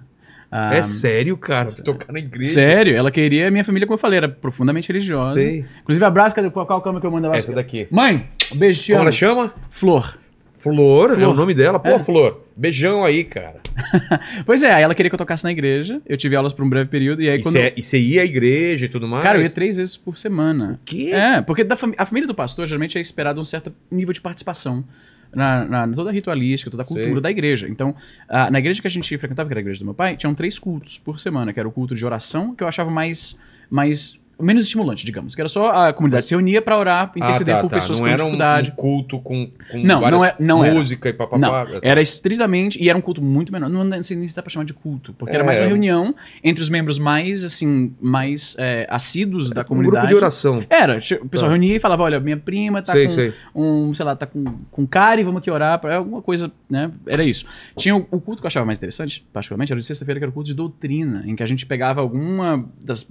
Ah, 0.55 0.69
É 0.75 0.83
sério, 0.83 1.35
cara? 1.35 1.71
Tocar 1.71 2.13
na 2.13 2.19
igreja? 2.19 2.51
Sério, 2.51 2.95
ela 2.95 3.09
queria. 3.09 3.49
Minha 3.49 3.63
família, 3.63 3.87
como 3.87 3.95
eu 3.95 3.99
falei, 3.99 4.17
era 4.17 4.29
profundamente 4.29 4.87
religiosa. 4.87 5.39
Sei. 5.39 5.65
Inclusive, 5.81 6.05
abraço, 6.05 6.35
cadê 6.35 6.49
qual, 6.51 6.65
qual 6.67 6.79
câmera 6.81 7.01
que 7.01 7.07
eu 7.07 7.11
mando 7.11 7.25
abraço? 7.25 7.47
Essa 7.47 7.55
daqui. 7.55 7.87
Mãe, 7.89 8.27
um 8.51 8.57
beijo, 8.57 8.81
te 8.83 8.91
Como 8.91 8.99
amo. 8.99 9.07
ela 9.09 9.11
chama? 9.11 9.53
Flor. 9.71 10.19
Flor, 10.59 11.11
é 11.11 11.15
Flor. 11.15 11.29
o 11.31 11.33
nome 11.33 11.53
dela. 11.55 11.79
Pô, 11.79 11.89
É. 11.89 11.99
Flor, 11.99 12.41
beijão 12.55 13.03
aí, 13.03 13.23
cara. 13.23 13.61
Pois 14.45 14.61
é, 14.63 14.71
aí 14.71 14.83
ela 14.83 14.93
queria 14.95 15.09
que 15.09 15.15
eu 15.15 15.17
tocasse 15.17 15.43
na 15.43 15.51
igreja. 15.51 15.99
Eu 16.05 16.15
tive 16.15 16.35
aulas 16.35 16.53
por 16.53 16.63
um 16.63 16.69
breve 16.69 16.87
período. 16.89 17.21
E 17.21 17.29
aí, 17.29 17.39
E 17.39 17.41
quando. 17.41 17.53
você 17.53 17.73
e 17.75 17.81
você 17.83 17.99
ia 17.99 18.21
à 18.21 18.25
igreja 18.25 18.85
e 18.85 18.89
tudo 18.89 19.07
mais? 19.07 19.23
Cara, 19.23 19.39
eu 19.39 19.41
ia 19.41 19.49
três 19.49 19.75
vezes 19.75 19.97
por 19.97 20.17
semana. 20.19 20.79
Que? 20.85 21.11
É, 21.11 21.41
porque 21.41 21.63
da 21.63 21.75
fami- 21.75 21.95
a 21.97 22.05
família 22.05 22.27
do 22.27 22.35
pastor 22.35 22.67
geralmente 22.67 22.97
é 22.97 23.01
esperado 23.01 23.41
um 23.41 23.43
certo 23.43 23.73
nível 23.91 24.13
de 24.13 24.21
participação 24.21 24.85
na, 25.35 25.65
na- 25.65 25.87
toda 25.95 26.09
a 26.09 26.13
ritualística, 26.13 26.69
toda 26.71 26.83
a 26.83 26.85
cultura 26.85 27.21
da 27.21 27.29
igreja. 27.31 27.67
Então, 27.69 27.95
ah, 28.29 28.49
na 28.51 28.59
igreja 28.59 28.81
que 28.81 28.87
a 28.87 28.91
gente 28.91 29.17
frequentava, 29.17 29.47
que 29.47 29.53
era 29.53 29.59
a 29.59 29.61
igreja 29.63 29.79
do 29.79 29.85
meu 29.85 29.93
pai, 29.93 30.15
tinham 30.17 30.33
três 30.33 30.57
cultos 30.59 30.97
por 30.97 31.19
semana, 31.19 31.51
que 31.53 31.59
era 31.59 31.67
o 31.67 31.71
culto 31.71 31.93
de 31.95 32.05
oração, 32.05 32.55
que 32.55 32.63
eu 32.63 32.67
achava 32.67 32.89
mais, 32.91 33.37
mais 33.69 34.19
menos 34.43 34.63
estimulante, 34.63 35.05
digamos, 35.05 35.35
que 35.35 35.41
era 35.41 35.47
só 35.47 35.69
a 35.71 35.93
comunidade 35.93 36.25
se 36.25 36.33
reunia 36.35 36.61
pra 36.61 36.77
orar, 36.77 37.11
interceder 37.15 37.53
Ah, 37.55 37.57
tá, 37.57 37.63
por 37.63 37.69
tá. 37.69 37.75
pessoas 37.77 37.99
não 37.99 38.05
com 38.07 38.11
era 38.13 38.23
um, 38.23 38.27
dificuldade. 38.27 38.71
um 38.71 38.75
culto 38.75 39.19
com, 39.19 39.49
com 39.71 39.77
Não, 39.83 40.01
não 40.01 40.25
é- 40.25 40.35
não 40.39 40.63
era. 40.65 40.73
música 40.73 41.09
e 41.09 41.13
papapá. 41.13 41.37
Não, 41.37 41.79
era 41.81 42.01
estritamente, 42.01 42.81
e 42.81 42.89
era 42.89 42.97
um 42.97 43.01
culto 43.01 43.21
muito 43.21 43.51
menor, 43.51 43.69
não, 43.69 43.83
não 43.83 44.03
sei 44.03 44.17
nem 44.17 44.27
se 44.27 44.35
dá 44.35 44.41
pra 44.41 44.49
chamar 44.51 44.65
de 44.65 44.73
culto, 44.73 45.13
porque 45.13 45.35
era 45.35 45.43
mais 45.43 45.57
É. 45.57 45.61
uma 45.61 45.67
reunião 45.67 46.13
entre 46.43 46.61
os 46.63 46.69
membros 46.69 46.97
mais, 46.99 47.43
assim, 47.43 47.93
mais 48.01 48.55
é, 48.59 48.87
assíduos 48.89 49.51
da 49.51 49.61
um 49.61 49.65
comunidade. 49.65 49.97
grupo 50.07 50.09
de 50.09 50.15
oração. 50.15 50.65
Era, 50.69 50.93
o 51.21 51.27
pessoal 51.29 51.49
Tá. 51.49 51.55
reunia 51.57 51.75
e 51.75 51.79
falava, 51.79 52.03
olha, 52.03 52.19
minha 52.19 52.37
prima 52.37 52.81
tá 52.81 52.93
sei, 52.93 53.05
com 53.07 53.11
sei. 53.13 53.33
um, 53.55 53.93
sei 53.93 54.05
lá, 54.05 54.15
tá 54.15 54.25
com, 54.25 54.43
com 54.71 54.85
cárie, 54.87 55.23
vamos 55.23 55.39
aqui 55.39 55.49
orar, 55.51 55.79
pra 55.79 55.97
alguma 55.97 56.21
coisa, 56.21 56.51
né? 56.69 56.91
Era 57.07 57.23
isso. 57.23 57.45
Tinha 57.77 57.95
o, 57.95 58.05
o 58.11 58.19
culto 58.21 58.41
que 58.41 58.45
eu 58.45 58.47
achava 58.47 58.65
mais 58.65 58.77
interessante, 58.77 59.25
particularmente, 59.33 59.71
era 59.71 59.77
o 59.77 59.79
de 59.79 59.85
sexta-feira, 59.85 60.19
que 60.19 60.23
era 60.23 60.29
o 60.29 60.33
culto 60.33 60.47
de 60.49 60.55
doutrina, 60.55 61.23
em 61.25 61.35
que 61.35 61.43
a 61.43 61.45
gente 61.45 61.65
pegava 61.65 62.01
alguma 62.01 62.65
das 62.81 63.07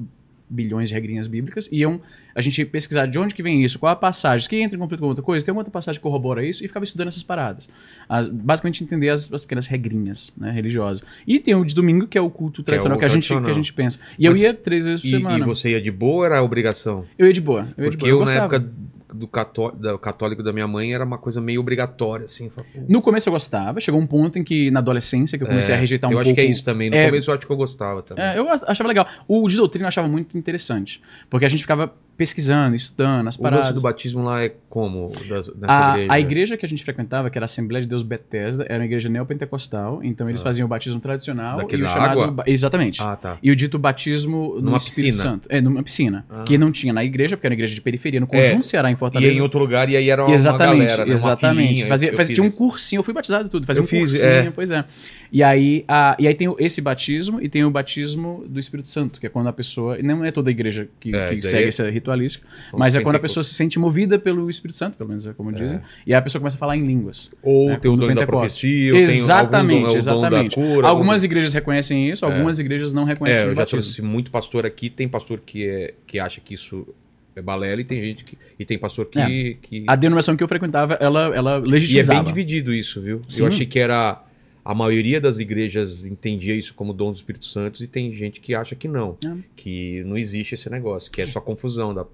bilhões 0.52 0.88
de 0.88 0.94
regrinhas 0.94 1.26
bíblicas 1.26 1.68
e 1.72 1.78
iam 1.80 2.00
a 2.34 2.40
gente 2.40 2.58
ia 2.58 2.66
pesquisar 2.66 3.04
de 3.06 3.18
onde 3.18 3.34
que 3.34 3.42
vem 3.42 3.62
isso, 3.62 3.78
qual 3.78 3.92
a 3.92 3.96
passagem, 3.96 4.48
que 4.48 4.56
entra 4.56 4.74
em 4.74 4.78
conflito 4.80 5.00
com 5.00 5.06
outra 5.06 5.22
coisa, 5.22 5.44
tem 5.44 5.54
outra 5.54 5.70
passagem 5.70 5.98
que 5.98 6.02
corrobora 6.02 6.42
isso 6.42 6.64
e 6.64 6.68
ficava 6.68 6.82
estudando 6.84 7.08
essas 7.08 7.22
paradas. 7.22 7.68
As- 8.08 8.26
basicamente 8.28 8.82
entender 8.82 9.10
as, 9.10 9.30
as 9.30 9.44
pequenas 9.44 9.66
regrinhas 9.66 10.32
né, 10.36 10.50
religiosas. 10.50 11.04
E 11.26 11.38
tem 11.38 11.54
o 11.54 11.62
de 11.64 11.74
domingo, 11.74 12.06
que 12.06 12.16
é 12.16 12.20
o 12.22 12.30
culto 12.30 12.62
tradicional 12.62 12.96
o 12.96 12.98
que, 12.98 13.04
a, 13.04 13.08
gente, 13.08 13.26
tradicional. 13.28 13.44
que 13.44 13.50
a 13.50 13.54
gente 13.54 13.72
pensa. 13.74 13.98
E 14.18 14.26
Mas- 14.28 14.40
eu 14.40 14.48
ia 14.48 14.54
três 14.54 14.86
vezes 14.86 15.02
por 15.02 15.08
E, 15.08 15.10
semana. 15.10 15.38
e 15.38 15.42
você 15.46 15.70
ia 15.72 15.80
de 15.82 15.90
boa 15.90 16.14
ou 16.16 16.24
era 16.24 16.42
obrigação? 16.42 17.04
Eu 17.18 17.26
ia 17.26 17.32
de 17.34 17.40
boa. 17.42 17.68
Eu 17.76 17.84
ia 17.84 17.90
de 17.90 17.96
Porque 17.98 18.10
boa. 18.10 18.22
eu, 18.22 18.26
na 18.26 18.32
época 18.34 18.72
do 19.14 19.26
cató- 19.28 19.70
da- 19.70 19.98
católico 19.98 20.42
da 20.42 20.52
minha 20.52 20.66
mãe, 20.66 20.94
era 20.94 21.04
uma 21.04 21.18
coisa 21.18 21.40
meio 21.40 21.60
obrigatória, 21.60 22.24
assim. 22.24 22.50
No 22.88 23.00
começo 23.02 23.28
eu 23.28 23.32
gostava, 23.32 23.80
chegou 23.80 24.00
um 24.00 24.06
ponto 24.06 24.38
em 24.38 24.44
que 24.44 24.70
na 24.70 24.80
adolescência 24.80 25.36
que 25.38 25.44
eu 25.44 25.48
comecei 25.48 25.74
é, 25.74 25.78
a 25.78 25.80
rejeitar 25.80 26.08
um 26.08 26.12
eu 26.12 26.16
pouco. 26.18 26.28
acho 26.28 26.34
que 26.34 26.40
é 26.40 26.44
isso 26.44 26.64
também. 26.64 26.90
No 26.90 26.96
É. 26.96 27.06
começo 27.06 27.30
eu 27.30 27.34
acho 27.34 27.46
que 27.46 27.52
eu 27.52 27.56
gostava 27.56 28.02
também. 28.02 28.24
É, 28.24 28.38
eu 28.38 28.48
achava 28.48 28.88
legal. 28.88 29.06
O 29.28 29.48
de 29.48 29.56
doutrina 29.56 29.84
eu 29.84 29.88
achava 29.88 30.08
muito 30.08 30.36
interessante, 30.38 31.00
porque 31.30 31.44
a 31.44 31.48
gente 31.48 31.60
ficava 31.60 31.92
pesquisando, 32.16 32.76
estudando 32.76 33.26
as 33.28 33.36
o 33.36 33.40
paradas. 33.42 33.66
lance 33.66 33.74
do 33.74 33.80
batismo 33.80 34.22
lá 34.22 34.42
é 34.44 34.52
como? 34.68 35.10
Das- 35.28 35.50
A, 35.62 35.92
igreja? 35.98 36.12
a 36.12 36.20
igreja 36.20 36.56
que 36.56 36.66
a 36.66 36.68
gente 36.68 36.84
frequentava, 36.84 37.28
que 37.30 37.36
era 37.38 37.44
a 37.44 37.46
Assembleia 37.46 37.82
de 37.82 37.88
Deus 37.88 38.02
Bethesda, 38.02 38.64
era 38.68 38.78
uma 38.78 38.84
igreja 38.84 39.08
neopentecostal, 39.08 40.00
então 40.02 40.28
eles 40.28 40.40
Ah. 40.40 40.44
faziam 40.44 40.66
o 40.66 40.68
batismo 40.68 41.00
tradicional 41.00 41.58
Daquele 41.58 41.82
e 41.82 41.84
o 41.84 41.88
chamado 41.88 42.20
água? 42.22 42.44
exatamente. 42.46 43.02
Ah, 43.02 43.16
tá. 43.16 43.38
E 43.42 43.50
o 43.50 43.56
dito 43.56 43.78
batismo 43.78 44.54
no 44.56 44.62
Numa 44.62 44.76
Espírito 44.76 45.14
piscina. 45.14 45.30
Santo. 45.32 45.48
É, 45.50 45.60
numa 45.60 45.82
piscina. 45.82 46.24
Ah. 46.30 46.42
Que 46.44 46.56
não 46.58 46.70
tinha 46.70 46.92
na 46.92 47.04
igreja, 47.04 47.36
porque 47.36 47.46
era 47.46 47.52
uma 47.52 47.56
igreja 47.56 47.74
de 47.74 47.80
periferia, 47.80 48.20
no 48.20 48.28
É. 48.30 48.42
Conjunto 48.48 48.66
Ceará, 48.66 48.90
em 48.90 48.94
E 48.94 48.96
Fortaleza. 48.96 49.36
em 49.38 49.40
outro 49.40 49.58
lugar, 49.58 49.88
e 49.88 49.96
aí 49.96 50.08
era 50.10 50.24
uma, 50.24 50.34
exatamente, 50.34 50.74
uma 50.74 50.84
galera, 50.84 51.06
né? 51.06 51.14
exatamente. 51.14 51.58
Uma 51.62 51.66
filinha, 51.68 51.86
fazia, 51.88 52.10
eu- 52.10 52.34
tinha 52.34 52.46
um 52.46 52.50
cursinho, 52.50 53.00
eu 53.00 53.04
fui 53.04 53.14
batizado 53.14 53.46
e 53.46 53.50
tudo, 53.50 53.66
fazia 53.66 53.80
Eu 53.80 53.84
um 53.84 53.86
fiz, 53.86 54.00
cursinho, 54.12 54.26
é. 54.30 54.50
pois 54.50 54.70
é. 54.70 54.84
E 55.34 55.42
aí, 55.42 55.82
a, 55.88 56.14
e 56.18 56.28
aí 56.28 56.34
tem 56.34 56.54
esse 56.58 56.82
batismo 56.82 57.40
e 57.40 57.48
tem 57.48 57.64
o 57.64 57.70
batismo 57.70 58.44
do 58.46 58.60
Espírito 58.60 58.88
Santo, 58.90 59.18
que 59.18 59.26
é 59.26 59.30
quando 59.30 59.46
a 59.46 59.52
pessoa, 59.52 59.98
e 59.98 60.02
não 60.02 60.22
é 60.22 60.30
toda 60.30 60.50
a 60.50 60.52
igreja 60.52 60.86
que, 61.00 61.16
É, 61.16 61.34
que 61.34 61.40
segue 61.40 61.64
é- 61.64 61.68
essa 61.68 61.88
ritualística, 61.88 62.46
São 62.70 62.78
mas 62.78 62.94
é 62.94 63.00
quando 63.00 63.16
a 63.16 63.18
pessoa 63.18 63.42
se 63.42 63.54
sente 63.54 63.78
movida 63.78 64.18
pelo 64.18 64.50
Espírito 64.50 64.76
Santo, 64.76 64.98
pelo 64.98 65.08
menos 65.08 65.26
é 65.26 65.32
como 65.32 65.50
dizem, 65.50 65.80
e 66.06 66.12
aí 66.12 66.18
a 66.18 66.20
pessoa 66.20 66.38
começa 66.38 66.56
a 66.56 66.60
falar 66.60 66.76
em 66.76 66.84
línguas. 66.86 67.30
Ou 67.42 67.70
É, 67.70 67.76
tem 67.78 67.90
o 67.90 67.96
dom 67.96 68.12
da 68.12 68.26
profecia, 68.26 68.92
ou 68.92 68.98
tem 69.06 69.16
Exatamente, 69.16 69.86
algum 69.86 69.86
dom, 69.86 69.86
é 69.86 69.88
o 69.88 69.92
dom 69.92 69.98
exatamente. 70.26 70.60
da 70.60 70.62
cura. 70.66 70.86
Algumas 70.88 71.24
igrejas 71.24 71.54
reconhecem 71.54 72.10
isso, 72.10 72.26
algumas 72.26 72.58
igrejas 72.58 72.92
não 72.92 73.02
algum... 73.02 73.12
reconhecem 73.14 73.40
É, 73.40 73.44
eu 73.46 73.50
já 73.50 73.56
batismo. 73.56 73.80
trouxe 73.80 74.02
muito 74.02 74.30
pastor 74.30 74.66
aqui, 74.66 74.90
tem 74.90 75.08
pastor 75.08 75.40
que, 75.40 75.66
é, 75.66 75.94
que 76.06 76.18
acha 76.18 76.42
que 76.42 76.52
isso 76.54 76.86
é 77.34 77.40
balela 77.40 77.80
e 77.80 77.84
tem 77.84 78.02
gente 78.02 78.22
que... 78.24 78.36
E 78.58 78.66
tem 78.66 78.78
pastor 78.78 79.06
que... 79.06 79.18
É. 79.18 79.54
que... 79.62 79.84
A 79.86 79.96
denominação 79.96 80.36
que 80.36 80.44
eu 80.44 80.48
frequentava, 80.48 80.92
ela, 81.00 81.34
ela 81.34 81.62
E 81.64 81.68
é 81.68 81.72
legitimizava. 81.72 82.18
bem 82.22 82.28
dividido 82.28 82.74
isso, 82.74 83.00
viu? 83.00 83.22
Sim. 83.26 83.40
Eu 83.44 83.48
achei 83.48 83.64
que 83.64 83.78
era... 83.78 84.22
A 84.64 84.74
maioria 84.74 85.20
das 85.20 85.38
igrejas 85.38 86.04
entendia 86.04 86.54
isso 86.54 86.72
como 86.74 86.92
dom 86.92 87.10
do 87.12 87.16
Espírito 87.16 87.46
Santo 87.46 87.82
e 87.82 87.86
tem 87.86 88.14
gente 88.14 88.40
que 88.40 88.54
acha 88.54 88.76
que 88.76 88.86
não. 88.86 89.16
É. 89.24 89.34
Que 89.56 90.04
não 90.04 90.16
existe 90.16 90.54
esse 90.54 90.70
negócio, 90.70 91.10
que 91.10 91.20
é 91.20 91.26
só 91.26 91.40
confusão. 91.40 91.92
Da... 91.92 92.06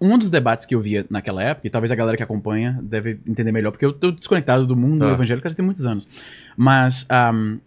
Um 0.00 0.18
dos 0.18 0.28
debates 0.28 0.66
que 0.66 0.74
eu 0.74 0.80
via 0.80 1.06
naquela 1.08 1.40
época, 1.42 1.68
e 1.68 1.70
talvez 1.70 1.92
a 1.92 1.94
galera 1.94 2.16
que 2.16 2.22
acompanha 2.22 2.80
deve 2.82 3.18
entender 3.26 3.52
melhor, 3.52 3.70
porque 3.70 3.84
eu 3.84 3.92
tô 3.92 4.10
desconectado 4.10 4.66
do 4.66 4.74
mundo 4.76 5.06
Tá. 5.06 5.12
evangélico 5.12 5.48
já 5.48 5.54
tem 5.54 5.64
muitos 5.64 5.86
anos. 5.86 6.08
Mas 6.56 7.06
ahm, 7.08 7.58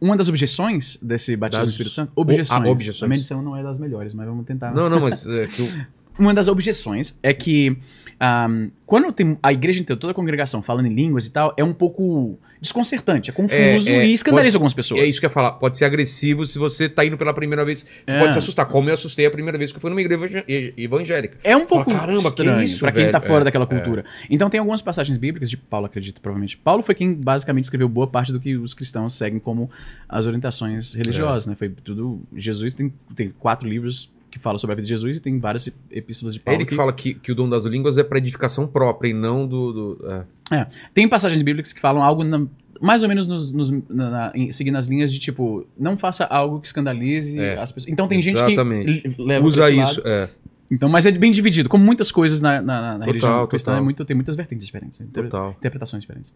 uma 0.00 0.16
das 0.16 0.28
objeções 0.28 0.96
desse 1.02 1.34
batismo 1.36 1.64
Das- 1.64 1.68
do 1.68 1.70
Espírito 1.72 1.92
Santo, 1.94 2.12
o- 2.14 2.20
objeções. 2.20 2.62
ah, 2.64 2.68
objeções. 2.70 3.02
A 3.02 3.08
medição 3.08 3.42
não 3.42 3.56
é 3.56 3.62
das 3.64 3.78
melhores, 3.80 4.14
mas 4.14 4.26
vamos 4.28 4.46
tentar. 4.46 4.72
Não, 4.72 4.88
não, 4.88 5.00
mas 5.00 5.26
é 5.26 5.46
que 5.48 5.62
o- 5.62 5.86
Uma 6.18 6.32
das 6.32 6.46
objeções 6.48 7.18
é 7.22 7.34
que 7.34 7.76
ahm, 8.18 8.68
quando 8.86 9.12
tem 9.12 9.38
a 9.42 9.52
igreja 9.52 9.80
inteira, 9.80 9.98
toda 10.00 10.12
a 10.12 10.14
congregação 10.14 10.62
falando 10.62 10.86
em 10.86 10.94
línguas 10.94 11.26
e 11.26 11.30
tal, 11.32 11.52
é 11.56 11.64
um 11.64 11.72
pouco 11.72 12.38
desconcertante, 12.60 13.30
é 13.30 13.32
confuso 13.32 13.90
É, 13.90 13.96
é, 13.96 14.06
e 14.06 14.12
escandaliza 14.14 14.56
algumas 14.56 14.72
pessoas. 14.72 15.00
É 15.02 15.04
isso 15.04 15.20
que 15.20 15.26
eu 15.26 15.28
ia 15.28 15.32
falar. 15.34 15.52
Pode 15.52 15.76
ser 15.76 15.84
agressivo 15.84 16.46
se 16.46 16.58
você 16.58 16.88
tá 16.88 17.04
indo 17.04 17.16
pela 17.16 17.32
primeira 17.34 17.64
vez. 17.64 17.82
Você 17.84 18.16
É. 18.16 18.18
pode 18.18 18.32
se 18.32 18.38
assustar. 18.38 18.66
Como 18.66 18.88
eu 18.88 18.94
assustei 18.94 19.26
a 19.26 19.30
primeira 19.30 19.58
vez 19.58 19.70
que 19.70 19.76
eu 19.76 19.80
fui 19.80 19.90
numa 19.90 20.00
igreja 20.00 20.42
evangé- 20.44 20.72
evangélica. 20.76 21.38
É 21.44 21.54
um 21.56 21.66
pouco 21.66 21.90
Fala, 21.90 22.00
"Caramba, 22.00 22.22
que 22.22 22.28
estranho 22.28 22.62
isso, 22.62 22.80
pra 22.80 22.92
quem 22.92 23.10
tá 23.10 23.18
velho?" 23.18 23.28
fora 23.30 23.42
É, 23.42 23.44
daquela 23.44 23.64
é. 23.64 23.66
cultura. 23.68 24.04
Então 24.30 24.48
tem 24.48 24.58
algumas 24.58 24.80
passagens 24.80 25.16
bíblicas 25.18 25.50
de 25.50 25.56
Paulo, 25.56 25.86
acredito, 25.86 26.20
provavelmente. 26.20 26.56
Paulo 26.56 26.82
foi 26.82 26.94
quem 26.94 27.12
basicamente 27.12 27.64
escreveu 27.64 27.88
boa 27.88 28.06
parte 28.06 28.32
do 28.32 28.40
que 28.40 28.56
os 28.56 28.72
cristãos 28.72 29.12
seguem 29.14 29.38
como 29.38 29.70
as 30.08 30.26
orientações 30.26 30.94
religiosas, 30.94 31.46
né? 31.46 31.54
Foi 31.56 31.68
tudo 31.68 32.22
Jesus 32.34 32.72
tem, 32.72 32.92
tem 33.14 33.28
quatro 33.38 33.68
livros 33.68 34.10
que 34.38 34.42
falam 34.42 34.58
sobre 34.58 34.72
a 34.72 34.76
vida 34.76 34.84
de 34.86 34.88
Jesus 34.90 35.18
e 35.18 35.20
tem 35.22 35.38
várias 35.38 35.68
epístolas 35.90 36.34
de 36.34 36.40
É 36.40 36.42
Paulo. 36.42 36.60
ele 36.60 36.66
que 36.68 36.74
fala 36.74 36.92
que, 36.92 37.14
que 37.14 37.32
o 37.32 37.34
dom 37.34 37.48
das 37.48 37.64
línguas 37.64 37.98
é 37.98 38.02
para 38.04 38.18
edificação 38.18 38.66
própria 38.66 39.08
e 39.10 39.14
não 39.14 39.46
do. 39.46 39.72
do- 39.72 40.24
é. 40.52 40.66
Tem 40.94 41.08
passagens 41.08 41.42
bíblicas 41.42 41.72
que 41.72 41.80
falam 41.80 42.02
algo 42.02 42.22
na- 42.24 42.46
mais 42.80 43.02
ou 43.02 43.08
menos 43.08 43.26
nos, 43.26 43.50
nos- 43.52 43.70
na- 43.88 44.10
na- 44.10 44.32
seguindo 44.52 44.76
as 44.76 44.86
linhas 44.86 45.12
de 45.12 45.18
tipo, 45.18 45.66
não 45.78 45.96
faça 45.96 46.24
algo 46.24 46.60
que 46.60 46.66
escandalize 46.66 47.38
É. 47.38 47.58
as 47.58 47.72
pessoas. 47.72 47.92
Então 47.92 48.06
tem 48.06 48.18
Exatamente. 48.18 48.92
gente 48.92 49.08
que 49.10 49.22
leva 49.22 49.44
Usa 49.46 49.70
isso. 49.70 50.02
É. 50.04 50.28
Então, 50.70 50.88
mas 50.88 51.06
é 51.06 51.12
bem 51.12 51.30
dividido, 51.30 51.68
como 51.68 51.84
muitas 51.84 52.10
coisas 52.10 52.42
na, 52.42 52.60
na- 52.60 52.92
Total, 52.94 53.06
religião 53.06 53.46
cristã, 53.46 53.76
é 53.76 53.80
muito, 53.80 54.04
tem 54.04 54.16
muitas 54.16 54.34
vertentes 54.34 54.66
diferentes, 54.66 55.00
inter- 55.00 55.24
Total. 55.24 55.54
interpretações 55.58 56.00
diferentes. 56.00 56.32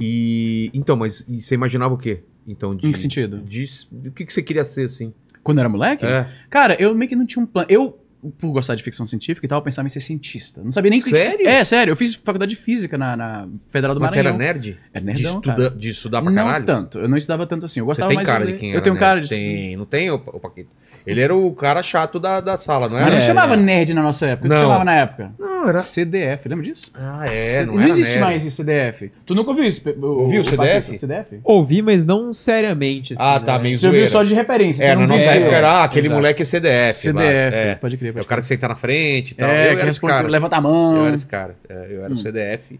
E. 0.00 0.70
Então, 0.72 0.96
mas 0.96 1.24
você 1.28 1.54
imaginava 1.54 1.94
o 1.94 1.98
quê? 1.98 2.20
Então, 2.46 2.74
de, 2.74 2.86
Em 2.86 2.92
que 2.92 2.98
sentido? 2.98 3.38
De, 3.38 3.66
de- 3.90 4.08
o 4.08 4.12
que, 4.12 4.24
que 4.24 4.32
você 4.32 4.42
queria 4.42 4.64
ser, 4.64 4.84
assim? 4.86 5.12
Quando 5.42 5.58
eu 5.58 5.62
era 5.62 5.68
moleque? 5.68 6.04
É. 6.06 6.26
Cara, 6.48 6.76
eu 6.80 6.94
meio 6.94 7.08
que 7.08 7.16
não 7.16 7.26
tinha 7.26 7.42
um 7.42 7.46
plano. 7.46 7.66
Eu, 7.70 7.98
por 8.38 8.52
gostar 8.52 8.74
de 8.76 8.82
ficção 8.82 9.06
científica 9.06 9.44
e 9.44 9.48
tal, 9.48 9.58
eu 9.58 9.62
pensava 9.62 9.86
em 9.86 9.88
ser 9.90 9.98
cientista. 10.00 10.60
Não 10.62 10.70
sabia 10.70 10.90
nem 10.90 11.00
o 11.00 11.02
que 11.02 11.10
Sério? 11.10 11.46
É, 11.48 11.64
sério. 11.64 11.90
Eu 11.92 11.96
fiz 11.96 12.14
faculdade 12.14 12.50
de 12.50 12.56
física 12.60 12.96
na, 12.96 13.16
na 13.16 13.48
Federal 13.70 13.94
do 13.94 14.00
Mas 14.00 14.12
você 14.12 14.20
era 14.20 14.32
Maranhão. 14.32 14.54
nerd? 14.54 14.78
Era 14.94 15.00
De, 15.00 15.06
nerdão, 15.06 15.34
estuda- 15.40 15.56
cara. 15.56 15.70
de 15.70 15.88
estudar 15.88 16.22
pra 16.22 16.30
não 16.30 16.44
caralho? 16.46 16.64
tanto. 16.66 16.98
Eu 17.00 17.08
não 17.08 17.16
estudava 17.16 17.46
tanto 17.46 17.66
assim. 17.66 17.80
Eu 17.80 17.86
Você 17.86 18.00
gostava 18.02 18.08
tem 18.10 18.16
mais 18.16 18.28
cara 18.28 18.46
de 18.46 18.52
de 18.52 18.58
quem 18.58 18.70
Eu 18.70 18.80
tenho 18.80 18.94
nerd. 18.94 19.00
cara 19.04 19.20
de... 19.20 19.28
Tem, 19.28 19.76
não 19.76 19.84
tem, 19.84 20.10
o 20.10 20.18
Paquito? 20.18 20.70
Ele 21.06 21.20
era 21.20 21.34
o 21.34 21.52
cara 21.54 21.82
chato 21.82 22.20
da, 22.20 22.40
da 22.40 22.56
sala, 22.56 22.86
não 22.86 22.92
Mas 22.94 23.02
era? 23.02 23.10
não 23.10 23.16
É, 23.16 23.20
chamava 23.20 23.54
é. 23.54 23.56
nerd 23.56 23.92
na 23.94 24.02
nossa 24.02 24.26
época. 24.26 24.48
Não. 24.48 24.56
Não. 24.56 24.62
chamava 24.62 24.84
na 24.84 24.94
época? 24.94 25.32
Não, 25.38 25.68
era. 25.68 25.78
CDF, 25.78 26.48
lembra 26.48 26.64
disso? 26.64 26.92
Ah, 26.94 27.24
é, 27.26 27.40
C- 27.40 27.64
não, 27.66 27.74
não 27.74 27.80
era 27.80 27.88
existe 27.90 28.10
nerd. 28.14 28.20
mais 28.24 28.46
esse 28.46 28.56
CDF. 28.56 29.10
Tu 29.26 29.34
nunca 29.34 29.50
ouviu 29.50 29.64
isso? 29.64 29.82
Ouviu 30.00 30.42
o 30.42 30.44
CDF? 30.44 30.86
Paquito? 30.86 30.98
CDF? 31.00 31.40
Ouvi, 31.42 31.82
mas 31.82 32.04
não 32.04 32.32
seriamente, 32.32 33.14
assim. 33.14 33.22
Ah, 33.22 33.40
tá, 33.40 33.56
né? 33.56 33.64
meio 33.64 33.78
Você 33.78 33.86
ouviu 33.86 34.06
só 34.08 34.22
de 34.22 34.34
referência. 34.34 34.84
É, 34.84 34.94
na 34.94 35.00
não 35.02 35.08
nossa 35.08 35.24
viu. 35.32 35.42
época 35.42 35.56
era 35.56 35.70
ah, 35.70 35.84
aquele 35.84 36.06
Exato. 36.06 36.16
moleque 36.20 36.42
é 36.42 36.44
CDF. 36.44 36.98
CDF. 37.00 37.56
É. 37.56 37.74
pode 37.80 37.96
crer. 37.96 38.16
É 38.16 38.20
o 38.20 38.24
cara 38.24 38.40
que 38.40 38.46
senta 38.46 38.68
na 38.68 38.74
frente 38.76 39.32
e 39.32 39.34
tal. 39.34 39.50
É, 39.50 39.68
eu 39.72 39.74
que 39.76 39.80
era 39.80 39.90
esse 39.90 40.00
cara. 40.00 40.28
levanta 40.28 40.56
a 40.56 40.60
mão. 40.60 40.96
Eu 40.98 41.06
era 41.06 41.14
esse 41.14 41.26
cara. 41.26 41.56
É, 41.68 41.86
eu 41.90 42.04
era 42.04 42.12
o 42.12 42.16
Hum. 42.16 42.18
CDF. 42.18 42.78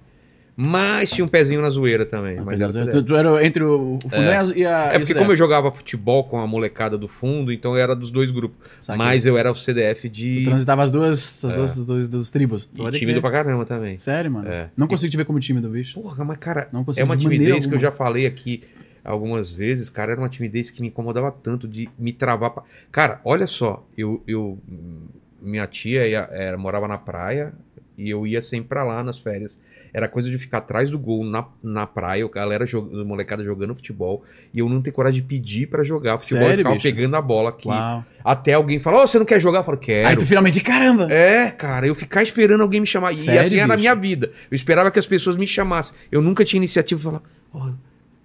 Mas 0.66 1.11
tinha 1.11 1.25
um 1.25 1.29
pezinho 1.29 1.61
na 1.61 1.70
zoeira 1.70 2.05
também. 2.05 2.40
Mas 2.40 2.61
era 2.61 2.87
tu, 2.87 3.03
tu 3.03 3.14
era 3.16 3.44
entre 3.46 3.62
o, 3.64 3.94
o 3.96 3.98
fundão 4.09 4.57
e 4.57 4.64
a-. 4.64 4.90
É 4.94 4.98
porque 4.98 5.14
como 5.14 5.33
eu 5.33 5.37
jogava 5.37 5.70
futebol 5.72 6.25
com 6.25 6.38
a 6.38 6.46
molecada 6.46 6.96
do 6.98 7.09
fundo, 7.09 7.53
então 7.53 7.72
eu 7.77 7.83
era 7.83 7.94
dos 7.96 8.11
dois 8.11 8.31
grupos. 8.31 8.57
Mas 8.96 9.27
eu 9.27 9.37
era 9.38 9.51
o 9.51 9.57
CDF 9.57 10.09
de... 10.09 10.44
transitava 10.44 10.83
as 10.83 10.90
duas, 10.90 11.44
as 11.44 11.55
duas, 11.55 11.85
dos, 11.85 12.09
dos 12.09 12.31
tribos. 12.31 12.64
E 12.72 12.77
tímido 12.92 13.20
crer. 13.20 13.20
pra 13.20 13.31
caramba 13.31 13.64
também. 13.64 13.98
Sério, 13.98 14.31
mano? 14.31 14.48
É. 14.48 14.68
Não 14.77 14.87
consigo 14.87 15.11
te 15.11 15.16
ver 15.16 15.25
como 15.25 15.38
tímido, 15.40 15.68
bicho. 15.68 16.01
Porra, 16.01 16.25
mas 16.25 16.38
cara, 16.38 16.68
Não 16.72 16.83
é 16.83 16.85
consigo 16.85 17.05
uma 17.07 17.16
de 17.16 17.25
maneira 17.25 17.44
timidez 17.44 17.66
que 17.66 17.75
eu 17.75 17.79
já 17.79 17.90
falei 17.92 18.27
aqui 18.27 18.62
algumas 19.05 19.51
vezes, 19.51 19.90
cara, 19.90 20.12
era 20.12 20.20
uma 20.20 20.29
timidez 20.29 20.70
que 20.70 20.81
me 20.81 20.88
incomodava 20.88 21.31
tanto 21.33 21.66
de 21.66 21.88
me 21.98 22.12
travar. 22.12 22.51
pra- 22.51 22.62
Cara, 22.92 23.20
olha 23.25 23.46
só, 23.46 23.85
eu, 23.98 24.22
eu 24.29 24.59
minha 25.40 25.66
tia 25.66 26.07
ia- 26.07 26.29
era, 26.31 26.57
morava 26.57 26.87
na 26.87 26.98
praia 26.98 27.53
e 27.98 28.09
eu 28.09 28.27
ia 28.27 28.40
sempre 28.40 28.68
pra 28.68 28.85
lá 28.85 29.03
nas 29.03 29.18
férias. 29.18 29.59
Era 29.94 30.09
coisa 30.09 30.31
de 30.31 30.38
ficar 30.38 30.59
atrás 30.59 30.90
do 30.90 30.98
gol 30.98 31.24
na, 31.24 31.46
na 31.62 31.87
praia, 31.87 32.24
a 32.24 32.28
galera 32.28 32.64
jogando, 32.64 33.05
molecada 33.05 33.44
jogando 33.44 33.74
futebol, 33.74 34.24
e 34.52 34.59
eu 34.61 34.68
não 34.68 34.81
ter 34.81 34.90
coragem 34.90 35.20
de 35.20 35.26
pedir 35.26 35.66
pra 35.66 35.85
jogar 35.85 36.18
futebol. 36.18 36.44
Sério, 36.44 36.55
eu 36.55 36.59
ficava 36.59 36.74
bicho? 36.76 36.88
pegando 36.88 37.16
a 37.16 37.20
bola 37.20 37.50
aqui. 37.50 37.68
Uau. 37.68 38.05
Até 38.24 38.55
alguém 38.55 38.78
falar, 38.78 39.02
ô, 39.02 39.07
você 39.07 39.18
não 39.18 39.26
quer 39.26 39.40
jogar? 39.40 39.61
Eu 39.61 39.64
falo, 39.64 39.76
quero. 39.76 40.09
Aí 40.09 40.16
tu 40.16 40.26
finalmente, 40.26 40.61
caramba! 40.61 41.12
É, 41.12 41.50
cara, 41.50 41.87
eu 41.87 41.94
ficar 41.94 42.22
esperando 42.22 42.62
alguém 42.62 42.81
me 42.81 42.87
chamar. 42.87 43.12
e 43.12 43.16
Sério, 43.16 43.40
assim 43.40 43.59
era 43.59 43.74
a 43.74 43.76
minha 43.76 43.94
vida. 43.94 44.31
Eu 44.50 44.55
esperava 44.55 44.90
que 44.90 44.98
as 44.98 45.07
pessoas 45.07 45.37
me 45.37 45.46
chamassem. 45.46 45.94
Eu 46.11 46.22
nunca 46.22 46.44
tinha 46.44 46.59
iniciativa 46.59 46.98
de 46.98 47.05
falar, 47.05 47.22
ó, 47.52 47.72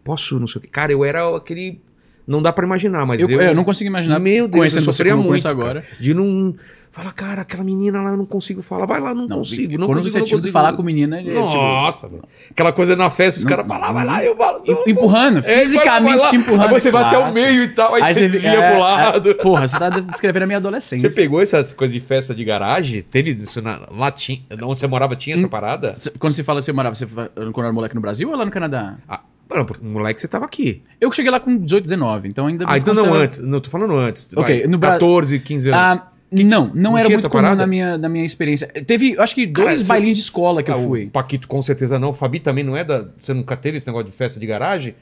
posso, 0.03 0.39
não 0.39 0.47
sei 0.47 0.59
o 0.59 0.61
quê. 0.61 0.69
Cara, 0.71 0.91
eu 0.91 1.03
era 1.03 1.35
aquele. 1.35 1.81
Não 2.27 2.41
dá 2.41 2.51
pra 2.51 2.65
imaginar, 2.65 3.05
mas 3.05 3.21
Eu, 3.21 3.29
eu. 3.29 3.39
eu 3.41 3.55
não 3.55 3.63
consigo 3.63 3.87
imaginar, 3.89 4.19
Meu 4.19 4.47
Deus, 4.49 4.75
eu 4.75 4.81
sofria 4.81 5.13
eu 5.13 5.17
muito. 5.17 5.29
conheço 5.29 5.47
cara. 5.47 5.59
agora. 5.61 5.83
De 5.99 6.13
não. 6.13 6.53
Fala, 6.91 7.11
cara, 7.11 7.41
aquela 7.43 7.63
menina 7.63 8.01
lá 8.01 8.09
eu 8.09 8.17
não 8.17 8.25
consigo 8.25 8.63
falar. 8.63 8.87
Vai 8.87 8.99
lá, 8.99 9.13
não, 9.13 9.27
Não, 9.27 9.37
consigo. 9.37 9.77
Não 9.77 9.85
quando 9.85 9.97
consigo, 9.99 10.09
você 10.13 10.17
é 10.17 10.21
não 10.21 10.27
consigo. 10.27 10.51
falar 10.51 10.73
com 10.73 10.81
menina, 10.81 11.19
é, 11.19 11.23
tipo, 11.23 11.35
Nossa, 11.35 12.09
velho. 12.09 12.23
Aquela 12.49 12.73
coisa 12.73 12.95
na 12.95 13.07
festa, 13.11 13.37
os 13.39 13.45
caras 13.45 13.67
falam, 13.67 13.87
"Ah, 13.87 13.91
vai 13.93 14.03
lá, 14.03 14.25
eu 14.25 14.35
falo. 14.35 14.63
empurrando, 14.87 15.37
É, 15.45 15.59
fisicamente 15.59 16.23
lá. 16.23 16.29
te 16.31 16.35
empurrando. 16.37 16.73
Aí 16.73 16.81
você 16.81 16.89
vai 16.89 17.03
até 17.03 17.17
o 17.19 17.31
meio 17.35 17.63
e 17.63 17.67
tal, 17.67 17.93
aí, 17.93 18.13
você 18.15 18.21
desvia 18.21 18.49
é, 18.49 18.71
pro 18.71 18.79
lado. 18.79 19.29
é, 19.29 19.33
porra, 19.35 19.67
você 19.67 19.77
tá 19.77 19.89
descrevendo 19.91 20.43
a 20.43 20.47
minha 20.47 20.57
adolescência. 20.57 21.07
Você 21.07 21.15
pegou 21.15 21.39
essas 21.39 21.71
coisas 21.71 21.93
de 21.93 21.99
festa 21.99 22.33
de 22.33 22.43
garagem? 22.43 23.03
Teve 23.03 23.29
isso 23.29 23.61
na, 23.61 23.79
lá 23.95 24.09
tinha, 24.09 24.41
onde 24.63 24.79
você 24.79 24.87
morava 24.87 25.15
tinha 25.15 25.35
Hum. 25.35 25.39
essa 25.39 25.47
parada? 25.47 25.93
Quando 26.17 26.33
você 26.33 26.43
fala 26.43 26.61
você 26.63 26.73
morava, 26.73 26.95
você 26.95 27.05
quando 27.05 27.59
era 27.63 27.71
moleque 27.73 27.93
no 27.93 28.01
Brasil 28.01 28.27
ou 28.27 28.35
lá 28.35 28.43
no 28.43 28.49
Canadá? 28.49 28.95
Ah, 29.07 29.21
mano, 29.49 29.65
porque, 29.65 29.85
moleque, 29.85 30.19
você 30.21 30.27
tava 30.27 30.45
aqui. 30.45 30.83
Eu 30.99 31.11
cheguei 31.11 31.31
lá 31.31 31.39
com 31.39 31.57
18, 31.57 31.83
19, 31.83 32.27
então 32.27 32.47
ainda 32.47 32.65
Ah, 32.67 32.77
então 32.77 32.93
não 32.93 33.03
considero- 33.03 33.23
antes. 33.23 33.39
Não, 33.41 33.59
tô 33.61 33.69
falando 33.69 33.95
antes. 33.97 34.27
Ok, 34.35 34.59
Vai, 34.61 34.67
no 34.67 34.77
Bra- 34.77 34.91
14, 34.93 35.39
15 35.39 35.69
anos. 35.69 35.79
Ah, 35.81 36.07
não, 36.31 36.43
não, 36.43 36.71
não 36.75 36.97
era 36.97 37.07
muito 37.09 37.29
comum 37.29 37.41
parada? 37.43 37.61
na 37.61 37.67
minha, 37.67 37.97
na 37.97 38.09
minha 38.09 38.25
experiência. 38.25 38.67
Teve, 38.67 39.15
acho 39.19 39.33
que 39.33 39.45
dois 39.45 39.73
Cara, 39.73 39.83
bailinhos 39.87 40.17
de 40.17 40.23
escola 40.23 40.61
que 40.61 40.69
Ah, 40.71 40.75
eu 40.75 40.79
o 40.83 40.87
fui. 40.87 41.05
Paquito 41.07 41.47
com 41.47 41.61
certeza 41.61 41.97
não. 41.97 42.09
O 42.09 42.13
Fabi 42.13 42.39
também 42.39 42.63
não 42.63 42.75
é 42.75 42.83
da. 42.83 43.05
Você 43.19 43.33
nunca 43.33 43.55
teve 43.55 43.77
esse 43.77 43.87
negócio 43.87 44.09
de 44.11 44.15
festa 44.17 44.39
de 44.39 44.45
garagem? 44.45 44.93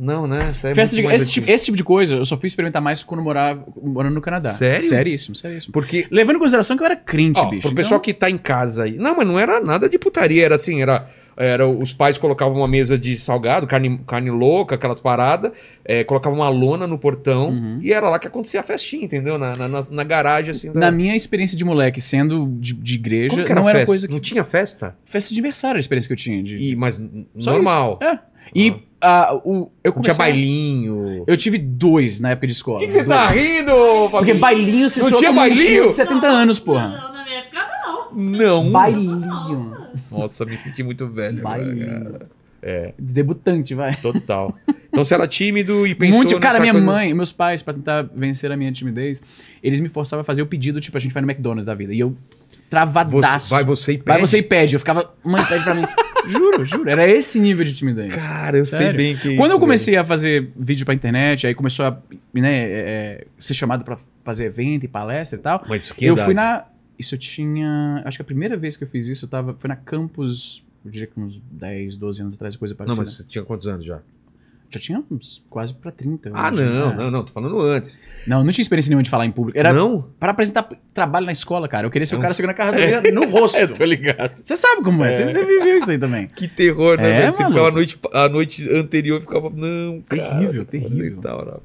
Não, 0.00 0.28
né? 0.28 0.38
É 0.50 0.74
Festa 0.74 0.94
de, 0.94 1.04
esse, 1.06 1.28
tipo, 1.32 1.50
esse 1.50 1.64
tipo 1.64 1.76
de 1.76 1.82
coisa 1.82 2.14
eu 2.14 2.24
só 2.24 2.36
fui 2.36 2.46
experimentar 2.46 2.80
mais 2.80 3.02
quando 3.02 3.20
morava 3.20 3.64
morando 3.82 4.14
no 4.14 4.20
Canadá. 4.20 4.50
Sério? 4.50 4.84
Seríssimo, 4.88 5.34
seríssimo. 5.34 5.72
Porque. 5.72 6.06
Levando 6.08 6.36
em 6.36 6.38
consideração 6.38 6.76
que 6.76 6.82
eu 6.84 6.86
era 6.86 6.94
crente, 6.94 7.40
Ó, 7.40 7.46
bicho. 7.46 7.62
pro 7.62 7.70
então- 7.72 7.74
pessoal 7.82 8.00
que 8.00 8.14
tá 8.14 8.30
em 8.30 8.38
casa 8.38 8.84
aí. 8.84 8.96
Não, 8.96 9.16
mas 9.16 9.26
não 9.26 9.36
era 9.40 9.58
nada 9.60 9.88
de 9.88 9.98
putaria. 9.98 10.44
Era 10.44 10.54
assim, 10.54 10.80
era. 10.80 11.08
Era, 11.40 11.68
os 11.68 11.92
pais 11.92 12.18
colocavam 12.18 12.56
uma 12.56 12.66
mesa 12.66 12.98
de 12.98 13.16
salgado, 13.16 13.66
carne, 13.66 14.00
carne 14.06 14.28
louca, 14.30 14.74
aquelas 14.74 14.98
paradas, 15.00 15.52
é, 15.84 16.02
colocavam 16.02 16.40
uma 16.40 16.48
lona 16.48 16.84
no 16.86 16.98
portão 16.98 17.50
Uhum. 17.50 17.78
e 17.80 17.92
era 17.92 18.08
lá 18.10 18.18
que 18.18 18.26
acontecia 18.26 18.58
a 18.58 18.62
festinha, 18.64 19.04
entendeu? 19.04 19.38
Na, 19.38 19.54
na, 19.56 19.68
na- 19.68 20.04
garagem, 20.04 20.50
assim. 20.50 20.72
da- 20.72 20.80
Na 20.80 20.90
minha 20.90 21.14
experiência 21.14 21.56
de 21.56 21.64
moleque, 21.64 22.00
sendo 22.00 22.48
de, 22.58 22.74
de 22.74 22.94
igreja, 22.96 23.42
era 23.42 23.54
não 23.54 23.68
era 23.68 23.86
coisa 23.86 24.06
que. 24.08 24.12
Não 24.12 24.18
tinha 24.20 24.42
festa? 24.42 24.96
Festa 25.04 25.28
de 25.32 25.36
aniversário 25.38 25.74
era 25.74 25.78
a 25.78 25.80
experiência 25.80 26.08
que 26.08 26.12
eu 26.14 26.16
tinha. 26.16 26.42
De... 26.42 26.56
E, 26.58 26.74
mas 26.74 27.00
Só 27.38 27.52
normal. 27.52 27.98
isso. 28.02 28.10
É. 28.10 28.18
E 28.54 28.74
ah, 29.00 29.34
o, 29.44 29.70
eu 29.84 29.92
Não 29.94 30.02
tinha 30.02 30.14
comecei. 30.14 30.16
bailinho. 30.16 31.24
Eu 31.26 31.36
tive 31.36 31.58
dois 31.58 32.18
na 32.18 32.30
época 32.30 32.46
de 32.46 32.52
escola. 32.54 32.78
Por 32.78 32.86
que, 32.86 32.92
que 32.92 32.98
você 32.98 33.04
Dois. 33.04 33.20
tá 33.20 33.28
rindo, 33.28 33.72
Porque 34.10 34.34
bailinho 34.34 34.88
você 34.90 35.00
Não 35.02 35.12
tinha 35.12 35.32
bailinho? 35.32 35.58
senhor 35.66 35.88
de 35.88 35.94
70 35.94 36.26
anos, 36.26 36.58
porra. 36.58 37.07
Não. 38.14 38.70
Bailinho. 38.70 39.76
Nossa, 40.10 40.44
me 40.44 40.56
senti 40.58 40.82
muito 40.82 41.06
velho. 41.08 41.42
Bailinho. 41.42 42.16
É. 42.60 42.92
Debutante, 42.98 43.74
vai. 43.74 43.94
Total. 43.96 44.54
Então 44.88 45.04
você 45.04 45.14
era 45.14 45.28
tímido 45.28 45.86
e 45.86 45.94
pensou 45.94 46.16
Muito, 46.16 46.40
cara, 46.40 46.58
minha 46.58 46.72
coisa- 46.72 46.86
mãe, 46.86 47.14
meus 47.14 47.32
pais, 47.32 47.62
pra 47.62 47.72
tentar 47.72 48.02
vencer 48.14 48.50
a 48.50 48.56
minha 48.56 48.72
timidez, 48.72 49.22
eles 49.62 49.78
me 49.78 49.88
forçavam 49.88 50.22
a 50.22 50.24
fazer 50.24 50.42
o 50.42 50.46
pedido, 50.46 50.80
tipo, 50.80 50.96
a 50.96 51.00
gente 51.00 51.12
vai 51.12 51.22
no 51.22 51.30
McDonald's 51.30 51.66
da 51.66 51.74
vida. 51.74 51.94
E 51.94 52.00
eu 52.00 52.16
travadaço. 52.68 53.48
Você, 53.48 53.54
vai 53.54 53.64
você 53.64 53.92
e 53.92 53.98
pede. 53.98 54.08
Vai 54.08 54.20
você 54.20 54.38
e 54.38 54.42
pede. 54.42 54.74
Eu 54.74 54.80
ficava, 54.80 55.14
mãe, 55.24 55.42
pede 55.44 55.64
pra 55.64 55.74
mim. 55.74 55.82
juro, 56.28 56.64
juro. 56.66 56.90
Era 56.90 57.08
esse 57.08 57.38
nível 57.38 57.64
de 57.64 57.74
timidez. 57.74 58.14
Cara, 58.14 58.58
eu 58.58 58.66
sei 58.66 58.78
Sério. 58.78 58.96
bem 58.96 59.16
que 59.16 59.34
é 59.34 59.36
Quando 59.36 59.50
isso, 59.50 59.56
eu 59.56 59.60
comecei 59.60 59.96
a 59.96 60.04
fazer 60.04 60.50
vídeo 60.56 60.84
pra 60.84 60.94
internet, 60.94 61.46
aí 61.46 61.54
começou 61.54 61.86
a 61.86 61.98
né, 62.34 62.56
é, 62.58 62.70
é, 62.70 63.26
ser 63.38 63.54
chamado 63.54 63.84
pra 63.84 63.96
fazer 64.24 64.46
evento 64.46 64.84
e 64.84 64.88
palestra 64.88 65.38
e 65.38 65.42
tal. 65.42 65.58
velho. 65.58 65.70
Mas 65.70 65.84
isso 65.84 65.94
que 65.94 66.04
eu 66.04 66.14
idade? 66.14 66.24
fui 66.26 66.34
na. 66.34 66.64
Isso 66.98 67.14
eu 67.14 67.18
tinha. 67.18 68.02
Acho 68.04 68.18
que 68.18 68.22
a 68.22 68.24
primeira 68.24 68.56
vez 68.56 68.76
que 68.76 68.84
eu 68.84 68.88
fiz 68.88 69.06
isso 69.06 69.24
eu 69.24 69.28
tava, 69.28 69.54
foi 69.54 69.68
na 69.68 69.76
campus. 69.76 70.64
Eu 70.84 70.90
diria 70.90 71.06
que 71.06 71.18
uns 71.20 71.40
10, 71.50 71.96
12 71.96 72.22
anos 72.22 72.34
atrás, 72.34 72.56
coisa 72.56 72.72
Não, 72.74 72.78
parecida. 72.78 73.02
mas 73.04 73.16
você 73.16 73.24
tinha 73.28 73.44
quantos 73.44 73.66
anos 73.66 73.84
já? 73.84 74.00
Já 74.70 74.78
tinha 74.78 75.02
uns 75.10 75.42
quase 75.48 75.72
pra 75.72 75.90
30. 75.90 76.28
eu 76.28 76.36
Ah, 76.36 76.48
acho, 76.48 76.56
não, 76.56 76.88
né? 76.90 76.96
não, 76.96 77.10
não. 77.10 77.24
Tô 77.24 77.32
falando 77.32 77.58
antes. 77.60 77.98
Não, 78.26 78.44
não 78.44 78.52
tinha 78.52 78.62
experiência 78.62 78.90
nenhuma 78.90 79.02
de 79.02 79.08
falar 79.08 79.24
em 79.24 79.30
público. 79.32 79.58
Era 79.58 79.72
Não? 79.72 80.02
para 80.20 80.32
apresentar 80.32 80.68
trabalho 80.92 81.24
na 81.24 81.32
escola, 81.32 81.66
cara. 81.66 81.86
Eu 81.86 81.90
queria 81.90 82.04
ser 82.04 82.16
o 82.16 82.18
Não. 82.18 82.22
cara 82.22 82.34
segurando 82.34 82.54
a 82.54 82.56
carteira 82.58 83.00
no 83.12 83.26
rosto. 83.30 83.56
É, 83.58 83.66
tô 83.66 83.82
ligado. 83.84 84.36
Você 84.36 84.54
sabe 84.56 84.82
como 84.82 85.02
é. 85.04 85.10
Você, 85.10 85.26
você 85.32 85.42
viveu 85.44 85.78
isso 85.78 85.90
aí 85.90 85.98
também. 85.98 86.26
Que 86.26 86.46
terror, 86.46 86.98
né? 86.98 87.24
É? 87.24 87.32
Você 87.32 87.42
maluco. 87.44 87.48
ficava 87.58 87.68
a 87.68 87.72
noite, 87.72 87.98
a 88.12 88.28
noite 88.28 88.70
anterior 88.74 89.20
ficava, 89.22 89.48
não, 89.48 90.02
cara. 90.02 90.22
Terrível, 90.38 90.64
terrível. 90.66 91.06
e 91.18 91.22
tal? 91.22 91.62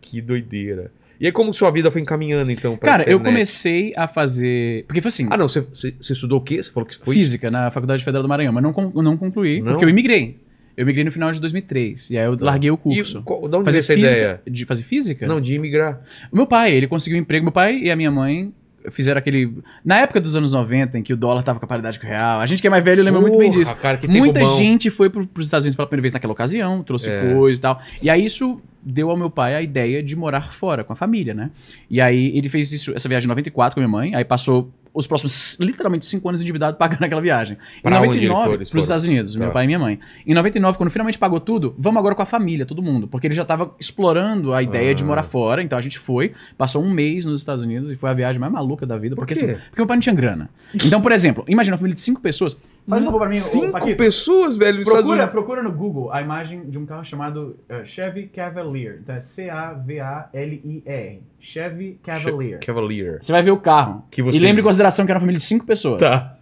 Que 0.00 0.20
doideira. 0.20 0.92
E 1.20 1.26
aí, 1.26 1.32
como 1.32 1.52
sua 1.52 1.70
vida 1.70 1.90
foi 1.90 2.00
encaminhando, 2.00 2.50
então? 2.50 2.76
pra 2.76 2.90
Cara, 2.90 3.02
eu 3.04 3.16
internet? 3.18 3.26
comecei 3.34 3.92
a 3.96 4.06
fazer. 4.06 4.84
Porque 4.86 5.00
foi 5.00 5.08
assim. 5.08 5.26
Ah, 5.30 5.36
não, 5.36 5.48
você, 5.48 5.60
você, 5.62 5.92
você 6.00 6.12
estudou 6.12 6.38
o 6.38 6.42
quê? 6.42 6.62
Você 6.62 6.70
falou 6.70 6.86
que 6.86 6.94
foi. 6.96 7.14
física 7.14 7.50
na 7.50 7.70
Faculdade 7.70 8.04
Federal 8.04 8.22
do 8.22 8.28
Maranhão, 8.28 8.52
mas 8.52 8.62
não, 8.62 8.72
não 9.02 9.16
concluí, 9.16 9.60
Não? 9.60 9.72
porque 9.72 9.84
eu 9.84 9.88
imigrei. 9.88 10.36
Eu 10.76 10.86
migrei 10.86 11.02
no 11.04 11.10
final 11.10 11.32
de 11.32 11.40
2003. 11.40 12.10
E 12.10 12.18
aí 12.18 12.24
eu 12.24 12.36
larguei 12.40 12.70
o 12.70 12.74
E 12.74 12.76
curso. 12.76 13.20
qual, 13.22 13.48
de 13.48 13.56
onde 13.56 13.64
fazer 13.64 13.80
essa 13.80 13.94
física. 13.94 14.12
ideia? 14.16 14.40
De 14.48 14.64
fazer 14.64 14.82
física? 14.84 15.26
Não, 15.26 15.40
de 15.40 15.54
imigrar. 15.54 16.00
O 16.30 16.36
meu 16.36 16.46
pai, 16.46 16.72
ele 16.72 16.86
conseguiu 16.86 17.18
um 17.18 17.22
emprego. 17.22 17.44
Meu 17.44 17.52
pai 17.52 17.78
e 17.78 17.90
a 17.90 17.96
minha 17.96 18.12
mãe 18.12 18.52
fizeram 18.90 19.18
aquele. 19.18 19.52
Na 19.84 19.98
época 19.98 20.20
dos 20.20 20.36
anos 20.36 20.52
90, 20.52 20.98
em 20.98 21.02
que 21.02 21.12
o 21.12 21.16
dólar 21.16 21.42
tava 21.42 21.58
com 21.58 21.64
a 21.64 21.68
paridade 21.68 21.98
com 22.00 22.06
o 22.06 22.08
real. 22.08 22.40
A 22.40 22.46
gente 22.46 22.60
que 22.60 22.66
é 22.66 22.70
mais 22.70 22.84
velho 22.84 23.02
lembra 23.02 23.20
muito 23.20 23.38
bem 23.38 23.50
Porra, 23.50 23.62
disso. 23.64 23.74
cara, 23.76 23.98
Muita 24.08 24.44
gente 24.56 24.90
foi 24.90 25.10
pro, 25.10 25.26
pros 25.26 25.46
Estados 25.46 25.64
Unidos 25.64 25.76
pela 25.76 25.86
primeira 25.86 26.02
vez 26.02 26.12
naquela 26.12 26.32
ocasião, 26.32 26.82
trouxe 26.82 27.10
É. 27.10 27.32
coisa 27.34 27.58
e 27.58 27.62
tal. 27.62 27.80
E 28.02 28.10
aí 28.10 28.24
isso 28.24 28.60
deu 28.82 29.10
ao 29.10 29.16
meu 29.16 29.28
pai 29.30 29.54
a 29.54 29.62
ideia 29.62 30.02
de 30.02 30.14
morar 30.16 30.52
fora 30.52 30.82
com 30.84 30.92
a 30.92 30.96
família, 30.96 31.34
né? 31.34 31.50
E 31.90 32.00
aí 32.00 32.36
ele 32.36 32.48
fez 32.48 32.72
isso, 32.72 32.94
essa 32.94 33.08
viagem 33.08 33.26
em 33.26 33.28
94 33.28 33.74
com 33.74 33.80
a 33.80 33.82
minha 33.86 33.90
mãe, 33.90 34.14
aí 34.14 34.24
passou 34.24 34.70
os 34.98 35.06
próximos 35.06 35.56
literalmente 35.60 36.04
cinco 36.06 36.28
anos 36.28 36.42
endividado 36.42 36.76
pagando 36.78 37.04
aquela 37.04 37.20
viagem. 37.20 37.56
Pra 37.82 37.92
em 37.92 37.98
onde 37.98 38.06
99, 38.08 38.18
ele 38.18 38.34
foi? 38.34 38.54
Eles 38.56 38.58
pros 38.58 38.70
foram? 38.70 38.80
Estados 38.82 39.04
Unidos, 39.06 39.32
Tá. 39.34 39.38
meu 39.38 39.50
pai 39.52 39.64
e 39.64 39.66
minha 39.68 39.78
mãe. 39.78 40.00
Em 40.26 40.34
99, 40.34 40.76
quando 40.76 40.90
finalmente 40.90 41.18
pagou 41.18 41.38
tudo, 41.38 41.74
vamos 41.78 41.98
agora 42.00 42.14
com 42.16 42.22
a 42.22 42.26
família, 42.26 42.66
todo 42.66 42.82
mundo, 42.82 43.06
porque 43.06 43.26
ele 43.26 43.34
já 43.34 43.44
tava 43.44 43.72
explorando 43.78 44.52
a 44.52 44.62
ideia 44.62 44.94
de 44.94 45.04
Ah. 45.04 45.06
morar 45.06 45.22
fora, 45.22 45.62
então 45.62 45.78
a 45.78 45.80
gente 45.82 45.98
foi, 45.98 46.32
passou 46.56 46.82
um 46.82 46.90
mês 46.90 47.24
nos 47.26 47.40
Estados 47.40 47.62
Unidos 47.62 47.90
e 47.90 47.96
foi 47.96 48.10
a 48.10 48.14
viagem 48.14 48.40
mais 48.40 48.52
maluca 48.52 48.84
da 48.84 48.98
vida, 48.98 49.14
Por 49.14 49.20
porque 49.22 49.34
assim, 49.34 49.46
porque 49.46 49.76
meu 49.80 49.86
pai 49.86 49.96
não 49.96 50.00
tinha 50.02 50.14
grana. 50.14 50.50
Então, 50.74 51.00
por 51.00 51.12
exemplo, 51.12 51.44
imagina 51.46 51.74
uma 51.74 51.78
família 51.78 51.94
de 51.94 52.00
cinco 52.00 52.20
pessoas. 52.20 52.56
Faz 52.88 53.02
um 53.02 53.06
favor 53.06 53.18
pra 53.20 53.28
mim, 53.28 53.36
Cinco 53.36 53.72
Paquito. 53.72 53.96
pessoas, 53.96 54.56
velho, 54.56 54.82
Procura, 54.84 55.26
procura 55.28 55.62
no 55.62 55.72
Google 55.72 56.12
a 56.12 56.22
imagem 56.22 56.68
de 56.70 56.78
um 56.78 56.86
carro 56.86 57.04
chamado 57.04 57.56
eh, 57.68 57.84
Chevy 57.84 58.28
Cavalier. 58.28 58.98
Então 59.02 59.14
é 59.14 59.20
C-A-V-A-L-I-R. 59.20 61.22
Chevy 61.40 62.00
Cavalier. 62.02 62.58
Cavalier. 62.64 63.18
Você 63.20 63.32
vai 63.32 63.42
ver 63.42 63.50
o 63.52 63.58
carro. 63.58 64.04
Que 64.10 64.20
E 64.20 64.24
vocês- 64.24 64.42
lembre 64.42 64.60
em 64.60 64.64
consideração 64.64 65.04
que 65.06 65.12
era 65.12 65.18
uma 65.18 65.20
família 65.20 65.38
de 65.38 65.44
cinco 65.44 65.64
pessoas. 65.64 66.00
Tá. 66.00 66.36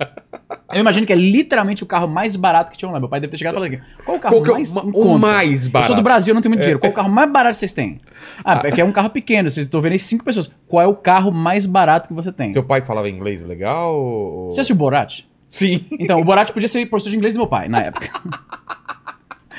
Eu 0.72 0.80
imagino 0.80 1.06
que 1.06 1.12
é 1.12 1.16
literalmente 1.16 1.82
o 1.82 1.86
carro 1.86 2.08
mais 2.08 2.34
barato 2.36 2.70
que 2.72 2.78
tinham 2.78 2.92
lá. 2.92 2.98
Meu 3.00 3.08
pai 3.08 3.20
deve 3.20 3.30
ter 3.30 3.36
chegado 3.36 3.54
e 3.54 3.56
falado 3.56 3.72
aqui, 3.72 3.82
qual 4.04 4.16
o 4.16 4.20
carro 4.20 4.34
Qual 4.34 4.42
que 4.42 4.50
é 4.50 4.54
mais 4.54 4.74
o, 4.74 5.18
mais 5.18 5.66
Eu 5.66 5.72
barato? 5.72 5.86
sou 5.88 5.96
do 5.96 6.02
Brasil, 6.02 6.32
eu 6.32 6.34
não 6.34 6.42
tenho 6.42 6.50
muito 6.50 6.62
dinheiro. 6.62 6.78
Qual 6.80 6.92
o 6.92 6.94
carro 6.94 7.10
mais 7.10 7.30
barato 7.30 7.54
que 7.54 7.58
vocês 7.60 7.72
têm? 7.72 8.00
Ah, 8.44 8.60
é 8.64 8.70
que 8.70 8.80
é 8.80 8.84
um 8.84 8.92
carro 8.92 9.10
pequeno. 9.10 9.48
Vocês 9.48 9.66
estão 9.66 9.80
vendo 9.80 9.92
aí 9.92 9.98
cinco 9.98 10.24
pessoas. 10.24 10.50
Qual 10.68 10.82
é 10.82 10.86
o 10.86 10.94
carro 10.94 11.30
mais 11.32 11.66
barato 11.66 12.08
que 12.08 12.14
você 12.14 12.32
tem? 12.32 12.52
Seu 12.52 12.62
pai 12.64 12.80
falava 12.82 13.08
inglês 13.08 13.42
legal? 13.44 13.94
Ou... 13.96 14.46
Você 14.52 14.60
assistiu 14.60 14.76
o 14.76 14.78
Borat? 14.78 15.22
Sim. 15.48 15.84
Então, 15.92 16.18
o 16.18 16.24
Borat 16.24 16.52
podia 16.52 16.68
ser 16.68 16.86
professor 16.86 17.10
de 17.10 17.16
inglês 17.16 17.34
do 17.34 17.38
meu 17.38 17.46
pai, 17.46 17.68
na 17.68 17.78
época. 17.78 18.10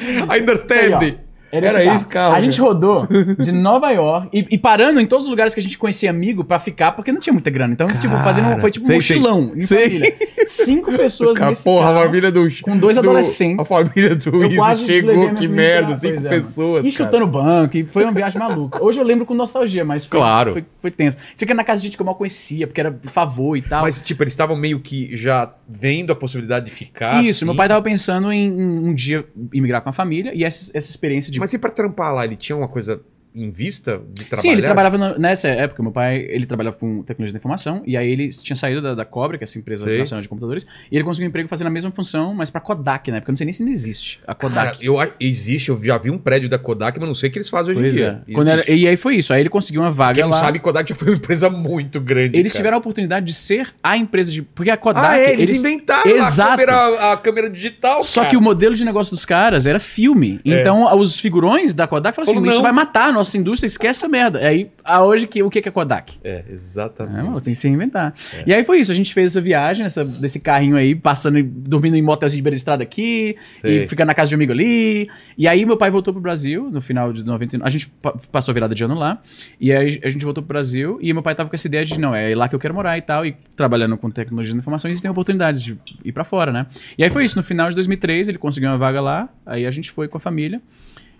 I 0.01 0.41
understand. 0.41 0.99
Aí, 1.01 1.19
Era, 1.51 1.67
Era 1.67 1.83
esse 1.85 1.95
esse 1.97 2.07
carro, 2.07 2.35
A 2.35 2.41
gente 2.41 2.59
rodou 2.59 3.07
de 3.39 3.51
Nova 3.51 3.89
York 3.91 4.29
e, 4.33 4.45
e 4.51 4.57
parando 4.57 4.99
em 4.99 5.05
todos 5.05 5.25
os 5.25 5.29
lugares 5.29 5.53
que 5.53 5.59
a 5.59 5.63
gente 5.63 5.77
conhecia 5.77 6.09
amigo 6.09 6.43
pra 6.43 6.59
ficar, 6.59 6.91
porque 6.91 7.11
não 7.11 7.19
tinha 7.19 7.33
muita 7.33 7.49
grana. 7.49 7.73
Então, 7.73 7.87
tipo, 7.87 8.09
Cara, 8.09 8.23
fazendo. 8.23 8.59
Foi 8.59 8.69
tipo 8.71 8.83
um 8.83 8.87
sei, 8.87 8.95
mochilão 8.97 9.53
em 9.55 9.61
Sei. 9.61 10.01
Cinco 10.47 10.95
pessoas 10.95 11.37
Cara, 11.37 11.51
nesse 11.51 11.63
porra, 11.63 11.87
carro, 11.87 11.99
a 11.99 12.03
família 12.05 12.31
do. 12.31 12.47
com 12.61 12.77
dois 12.77 12.95
do- 12.95 12.99
adolescentes. 12.99 13.59
A 13.59 13.63
família 13.63 14.15
do 14.15 14.43
Izzy 14.45 14.85
chegou, 14.85 15.33
que 15.33 15.47
merda, 15.47 15.97
cinco 15.97 16.25
é, 16.27 16.29
pessoas. 16.29 16.85
E 16.85 16.91
cara. 16.91 17.05
chutando 17.05 17.27
banco, 17.27 17.77
e 17.77 17.85
foi 17.85 18.03
uma 18.03 18.13
viagem 18.13 18.39
maluca. 18.39 18.83
Hoje 18.83 18.99
eu 18.99 19.03
lembro 19.03 19.25
com 19.25 19.33
nostalgia, 19.33 19.83
mas 19.83 20.05
foi, 20.05 20.19
Claro. 20.19 20.53
foi, 20.53 20.65
foi 20.81 20.91
tenso. 20.91 21.17
Fica 21.35 21.53
na 21.53 21.63
casa 21.63 21.81
de 21.81 21.87
gente 21.87 21.97
que 21.97 22.01
eu 22.01 22.05
mal 22.05 22.15
conhecia, 22.15 22.65
porque 22.67 22.79
era 22.79 22.97
favor 23.13 23.55
e 23.57 23.61
tal. 23.61 23.81
Mas, 23.81 24.01
tipo, 24.01 24.23
eles 24.23 24.33
estavam 24.33 24.55
meio 24.55 24.79
que 24.79 25.15
já 25.15 25.53
vendo 25.67 26.11
a 26.11 26.15
possibilidade 26.15 26.65
de 26.67 26.71
ficar. 26.71 27.23
Isso, 27.23 27.43
meu 27.45 27.51
assim. 27.51 27.57
pai 27.57 27.67
tava 27.67 27.81
pensando 27.81 28.31
em, 28.31 28.47
em 28.47 28.79
um 28.89 28.93
dia 28.93 29.25
imigrar 29.53 29.81
com 29.81 29.89
a 29.89 29.93
família 29.93 30.31
e 30.33 30.43
essa, 30.43 30.71
essa 30.73 30.89
experiência 30.89 31.31
de 31.31 31.36
Mas 31.39 31.53
e 31.53 31.57
pra 31.57 31.69
trampar 31.69 32.13
lá, 32.13 32.23
ele 32.25 32.35
tinha 32.35 32.55
uma 32.55 32.67
coisa 32.67 33.01
em 33.33 33.51
vista 33.51 34.01
de 34.13 34.25
trabalhar? 34.25 34.41
Sim, 34.41 34.51
ele 34.51 34.61
trabalhava 34.61 35.17
nessa 35.19 35.47
época. 35.47 35.81
Meu 35.83 35.91
pai, 35.91 36.17
ele 36.29 36.45
trabalhava 36.45 36.75
com 36.75 37.03
tecnologia 37.03 37.33
da 37.33 37.37
informação 37.37 37.83
e 37.85 37.95
aí 37.95 38.09
ele 38.09 38.29
tinha 38.29 38.55
saído 38.55 38.81
da, 38.81 38.95
da 38.95 39.05
Cobra, 39.05 39.37
que 39.37 39.43
é 39.43 39.45
essa 39.45 39.57
empresa 39.59 39.85
Sei. 39.85 39.99
nacional 39.99 40.21
de 40.21 40.29
computadores, 40.29 40.65
e 40.91 40.95
ele 40.95 41.03
conseguiu 41.03 41.27
um 41.27 41.29
emprego 41.29 41.47
fazendo 41.47 41.67
a 41.67 41.69
mesma 41.69 41.91
função, 41.91 42.33
mas 42.33 42.49
pra 42.49 42.59
Kodak, 42.61 43.11
né? 43.11 43.19
Porque 43.19 43.29
eu 43.29 43.33
não 43.33 43.37
sei 43.37 43.45
nem 43.45 43.53
se 43.53 43.63
ainda 43.63 43.71
existe 43.73 44.19
a 44.27 44.33
Cara, 44.33 44.53
Kodak. 44.71 44.85
eu, 44.85 44.99
a- 44.99 45.09
existe, 45.19 45.69
eu 45.69 45.83
já 45.83 45.97
vi 45.97 46.09
um 46.09 46.17
prédio 46.17 46.49
da 46.49 46.57
Kodak, 46.57 46.99
mas 46.99 47.07
não 47.07 47.15
sei 47.15 47.29
o 47.29 47.31
que 47.31 47.37
eles 47.37 47.49
fazem 47.49 47.71
hoje 47.75 47.81
pois 47.81 47.95
em 47.97 47.99
é. 48.01 48.03
dia. 48.03 48.23
Quando 48.33 48.47
era- 48.49 48.71
e 48.71 48.87
aí 48.87 48.97
foi 48.97 49.15
isso. 49.15 49.33
Aí 49.33 49.41
ele 49.41 49.49
conseguiu 49.49 49.81
uma 49.81 49.91
vaga 49.91 50.15
Quem 50.15 50.23
não 50.23 50.31
lá. 50.31 50.39
sabe, 50.39 50.59
Kodak 50.59 50.89
já 50.89 50.95
foi 50.97 51.09
uma 51.09 51.17
empresa 51.17 51.49
muito 51.49 51.99
grande. 52.01 52.37
eles 52.37 52.51
cara. 52.53 52.59
tiveram 52.59 52.77
a 52.77 52.79
oportunidade 52.79 53.25
de 53.25 53.33
ser 53.33 53.73
a 53.83 53.95
empresa 53.97 54.31
de. 54.31 54.41
Porque 54.41 54.71
a 54.71 54.77
Kodak. 54.77 55.05
Ah, 55.05 55.17
é, 55.17 55.33
eles, 55.33 55.51
inventaram 55.51 56.09
Exato. 56.11 56.41
a 56.41 56.55
câmera, 56.57 57.11
a 57.13 57.17
câmera 57.17 57.49
digital. 57.49 58.03
Só 58.03 58.21
cara. 58.21 58.31
que 58.31 58.37
o 58.37 58.41
modelo 58.41 58.75
de 58.75 58.83
negócio 58.83 59.13
dos 59.15 59.25
caras 59.25 59.67
era 59.67 59.79
filme. 59.79 60.39
Então, 60.43 60.97
os 60.97 61.19
figurões 61.19 61.73
da 61.73 61.85
Kodak 61.87 62.15
falaram 62.15 62.31
assim: 62.31 62.37
É. 62.37 62.41
Falou, 62.41 62.47
isso 62.49 62.57
não. 62.57 62.63
vai 62.63 62.71
matar 62.71 63.13
nossa 63.17 63.37
indústria, 63.37 63.67
esquece 63.67 63.99
essa 63.99 64.07
merda. 64.07 64.39
Aí, 64.39 64.69
a 64.83 65.03
hoje, 65.03 65.27
que, 65.27 65.41
o 65.43 65.49
que 65.49 65.61
que 65.61 65.69
é 65.69 65.71
Kodak? 65.71 66.17
É, 66.23 66.43
É, 66.47 66.53
exatamente. 66.53 67.23
mano, 67.25 67.41
tem 67.41 67.53
que 67.53 67.59
se 67.59 67.67
reinventar. 67.67 68.13
E 68.45 68.53
aí 68.53 68.63
foi 68.63 68.79
isso, 68.79 68.91
a 68.91 68.95
gente 68.95 69.13
fez 69.13 69.31
essa 69.33 69.41
viagem, 69.41 69.85
essa, 69.85 70.05
desse 70.05 70.39
carrinho 70.39 70.75
aí, 70.77 70.95
passando, 70.95 71.37
e 71.39 71.43
dormindo 71.43 71.95
em 71.95 72.01
motelzinho 72.01 72.37
de 72.37 72.43
beira 72.43 72.55
de 72.55 72.59
estrada 72.59 72.83
aqui, 72.83 73.35
Sei. 73.57 73.83
e 73.83 73.87
ficando 73.87 74.07
na 74.07 74.13
casa 74.13 74.29
de 74.29 74.35
um 74.35 74.37
amigo 74.37 74.51
ali. 74.51 75.09
E 75.37 75.47
aí 75.47 75.65
meu 75.65 75.75
pai 75.77 75.89
voltou 75.91 76.13
pro 76.13 76.21
Brasil 76.21 76.69
no 76.71 76.79
final 76.81 77.11
de 77.11 77.23
99. 77.25 77.65
A 77.67 77.69
gente 77.69 77.87
pa- 77.87 78.13
passou 78.31 78.51
a 78.51 78.53
virada 78.53 78.73
de 78.75 78.83
ano 78.83 78.95
lá, 78.95 79.21
e 79.59 79.71
aí 79.71 79.99
a 80.03 80.09
gente 80.09 80.23
voltou 80.23 80.43
pro 80.43 80.49
Brasil, 80.53 80.97
e 81.01 81.11
meu 81.13 81.21
pai 81.23 81.35
tava 81.35 81.49
com 81.49 81.55
essa 81.55 81.67
ideia 81.67 81.83
de, 81.83 81.99
não, 81.99 82.13
é 82.15 82.33
lá 82.35 82.47
que 82.47 82.55
eu 82.55 82.59
quero 82.59 82.73
morar 82.73 82.97
e 82.97 83.01
tal, 83.01 83.25
e 83.25 83.35
trabalhando 83.55 83.97
com 83.97 84.09
tecnologia 84.09 84.53
da 84.53 84.59
informação, 84.59 84.89
existem 84.89 85.09
oportunidades 85.09 85.61
de 85.63 85.77
ir 86.05 86.11
pra 86.11 86.23
fora, 86.23 86.51
né? 86.51 86.67
E 86.97 87.03
aí 87.03 87.09
foi 87.09 87.25
isso, 87.25 87.37
no 87.37 87.43
final 87.43 87.69
de 87.69 87.75
2003 87.75 88.27
ele 88.29 88.37
conseguiu 88.37 88.69
uma 88.69 88.77
vaga 88.77 89.01
lá, 89.01 89.29
aí 89.45 89.65
a 89.65 89.71
gente 89.71 89.91
foi 89.91 90.07
com 90.07 90.17
a 90.17 90.19
família, 90.19 90.61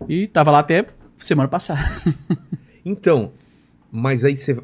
e 0.07 0.27
tava 0.27 0.51
lá 0.51 0.59
até 0.59 0.85
semana 1.19 1.47
passada. 1.49 1.83
Então, 2.85 3.33
mas 3.91 4.23
aí 4.23 4.37
você. 4.37 4.57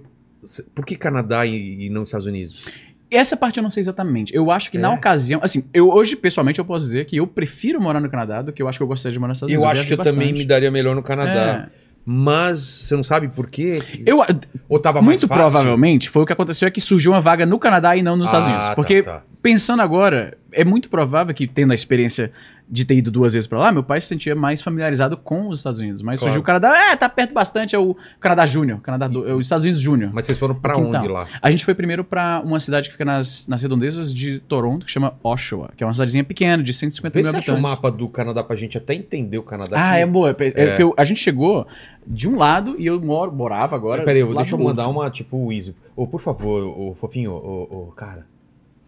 Por 0.73 0.85
que 0.85 0.95
Canadá 0.95 1.45
e, 1.45 1.87
e 1.87 1.89
não 1.89 2.03
Estados 2.03 2.25
Unidos? 2.25 2.63
Essa 3.11 3.35
parte 3.37 3.57
eu 3.57 3.63
não 3.63 3.69
sei 3.69 3.81
exatamente. 3.81 4.33
Eu 4.33 4.49
acho 4.49 4.71
que 4.71 4.77
na 4.77 4.91
É. 4.91 4.95
ocasião, 4.95 5.39
assim, 5.43 5.65
eu 5.73 5.89
hoje 5.89 6.15
pessoalmente 6.15 6.57
eu 6.57 6.63
posso 6.65 6.85
dizer 6.85 7.05
que 7.05 7.17
eu 7.17 7.27
prefiro 7.27 7.81
morar 7.81 7.99
no 7.99 8.09
Canadá 8.09 8.41
do 8.41 8.53
que 8.53 8.61
eu 8.61 8.67
acho 8.67 8.79
que 8.79 8.83
eu 8.83 8.87
gostaria 8.87 9.11
de 9.13 9.19
morar 9.19 9.31
nos 9.31 9.37
Estados 9.37 9.53
Eu 9.53 9.59
Unidos. 9.61 9.79
acho 9.79 9.87
que 9.87 9.93
eu 9.93 9.97
também 10.03 10.31
me 10.33 10.45
daria 10.45 10.71
melhor 10.71 10.95
no 10.95 11.03
Canadá. 11.03 11.69
É. 11.69 11.83
Mas 12.05 12.59
você 12.61 12.95
não 12.95 13.03
sabe 13.03 13.27
por 13.29 13.49
quê? 13.49 13.75
Eu, 14.05 14.19
Ou 14.67 14.79
tava 14.79 14.99
mais 15.01 15.05
muito 15.05 15.27
fácil? 15.27 15.43
provavelmente 15.43 16.09
foi 16.09 16.23
o 16.23 16.25
que 16.25 16.33
aconteceu 16.33 16.67
é 16.67 16.71
que 16.71 16.81
surgiu 16.81 17.11
uma 17.13 17.21
vaga 17.21 17.45
no 17.45 17.57
Canadá 17.59 17.95
e 17.95 18.01
não 18.01 18.15
nos 18.17 18.27
Estados 18.27 18.47
Ah, 18.47 18.51
Unidos. 18.51 18.67
tá, 18.69 18.75
Porque 18.75 19.03
tá. 19.03 19.21
Pensando 19.43 19.81
agora, 19.83 20.35
é 20.51 20.63
muito 20.63 20.89
provável 20.89 21.33
que 21.35 21.45
tendo 21.45 21.71
a 21.71 21.75
experiência 21.75 22.31
de 22.69 22.85
ter 22.85 22.95
ido 22.95 23.11
duas 23.11 23.33
vezes 23.33 23.45
pra 23.45 23.59
lá, 23.59 23.71
meu 23.73 23.83
pai 23.83 23.99
se 23.99 24.07
sentia 24.07 24.33
mais 24.33 24.61
familiarizado 24.61 25.17
com 25.17 25.49
os 25.49 25.59
Estados 25.59 25.81
Unidos. 25.81 26.01
Mas 26.01 26.19
Claro. 26.19 26.31
surgiu 26.31 26.41
o 26.41 26.43
Canadá, 26.43 26.91
é, 26.91 26.95
tá 26.95 27.09
perto 27.09 27.33
bastante, 27.33 27.75
é 27.75 27.77
o 27.77 27.95
Canadá 28.21 28.45
Júnior, 28.45 28.79
Canadá 28.81 29.07
do, 29.07 29.27
é 29.27 29.33
os 29.33 29.45
Estados 29.45 29.65
Unidos 29.65 29.81
Júnior. 29.81 30.11
Mas 30.13 30.25
vocês 30.25 30.39
foram 30.39 30.55
pra 30.55 30.73
Quintal. 30.75 31.01
onde 31.03 31.11
lá? 31.11 31.27
A 31.41 31.51
gente 31.51 31.65
foi 31.65 31.75
primeiro 31.75 32.03
pra 32.05 32.41
uma 32.43 32.59
cidade 32.61 32.87
que 32.87 32.93
fica 32.93 33.03
nas, 33.05 33.47
nas 33.49 33.61
redondezas 33.61 34.11
de 34.13 34.39
Toronto, 34.47 34.85
que 34.85 34.91
chama 34.91 35.13
Oshawa, 35.21 35.71
que 35.75 35.83
é 35.83 35.87
uma 35.87 35.93
cidadezinha 35.93 36.23
pequena, 36.23 36.63
de 36.63 36.73
150 36.73 37.13
Vê 37.13 37.21
mil 37.21 37.29
se 37.31 37.37
acha 37.37 37.51
o 37.51 37.55
habitantes. 37.55 37.75
mapa 37.83 37.91
do 37.95 38.07
Canadá 38.07 38.41
pra 38.43 38.55
gente 38.55 38.77
até 38.77 38.93
entender 38.95 39.37
o 39.37 39.43
Canadá. 39.43 39.77
Ah, 39.77 39.91
aqui. 39.91 40.01
é 40.01 40.05
boa. 40.05 40.29
É, 40.29 40.43
é 40.43 40.47
É. 40.55 40.67
porque 40.69 40.83
eu- 40.83 40.93
a 40.97 41.03
gente 41.03 41.19
chegou 41.19 41.67
de 42.07 42.29
um 42.29 42.37
lado 42.37 42.75
e 42.79 42.85
eu 42.87 42.99
morava 42.99 43.75
agora. 43.75 44.03
Peraí, 44.03 44.21
eu- 44.21 44.33
deixa 44.33 44.55
eu 44.55 44.59
mandar 44.59 44.87
uma, 44.87 45.09
tipo, 45.11 45.35
o 45.37 45.51
Easy. 45.51 45.75
Ô, 45.95 46.07
por 46.07 46.21
favor, 46.21 46.63
ô, 46.63 46.95
fofinho, 46.95 47.33
ô, 47.33 47.87
ô, 47.89 47.91
cara. 47.91 48.25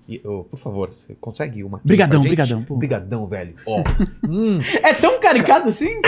E, 0.08 0.22
ô, 0.24 0.44
por 0.44 0.58
favor, 0.58 0.90
você 0.90 1.16
consegue 1.20 1.64
uma. 1.64 1.82
Brigadão, 1.84 2.22
brigadão, 2.22 2.64
pô. 2.64 2.76
Brigadão, 2.76 3.26
velho. 3.26 3.56
Ó. 3.66 3.84
hum. 4.28 4.60
É 4.84 4.94
tão 4.94 5.20
caricato 5.20 5.68
assim? 5.68 6.00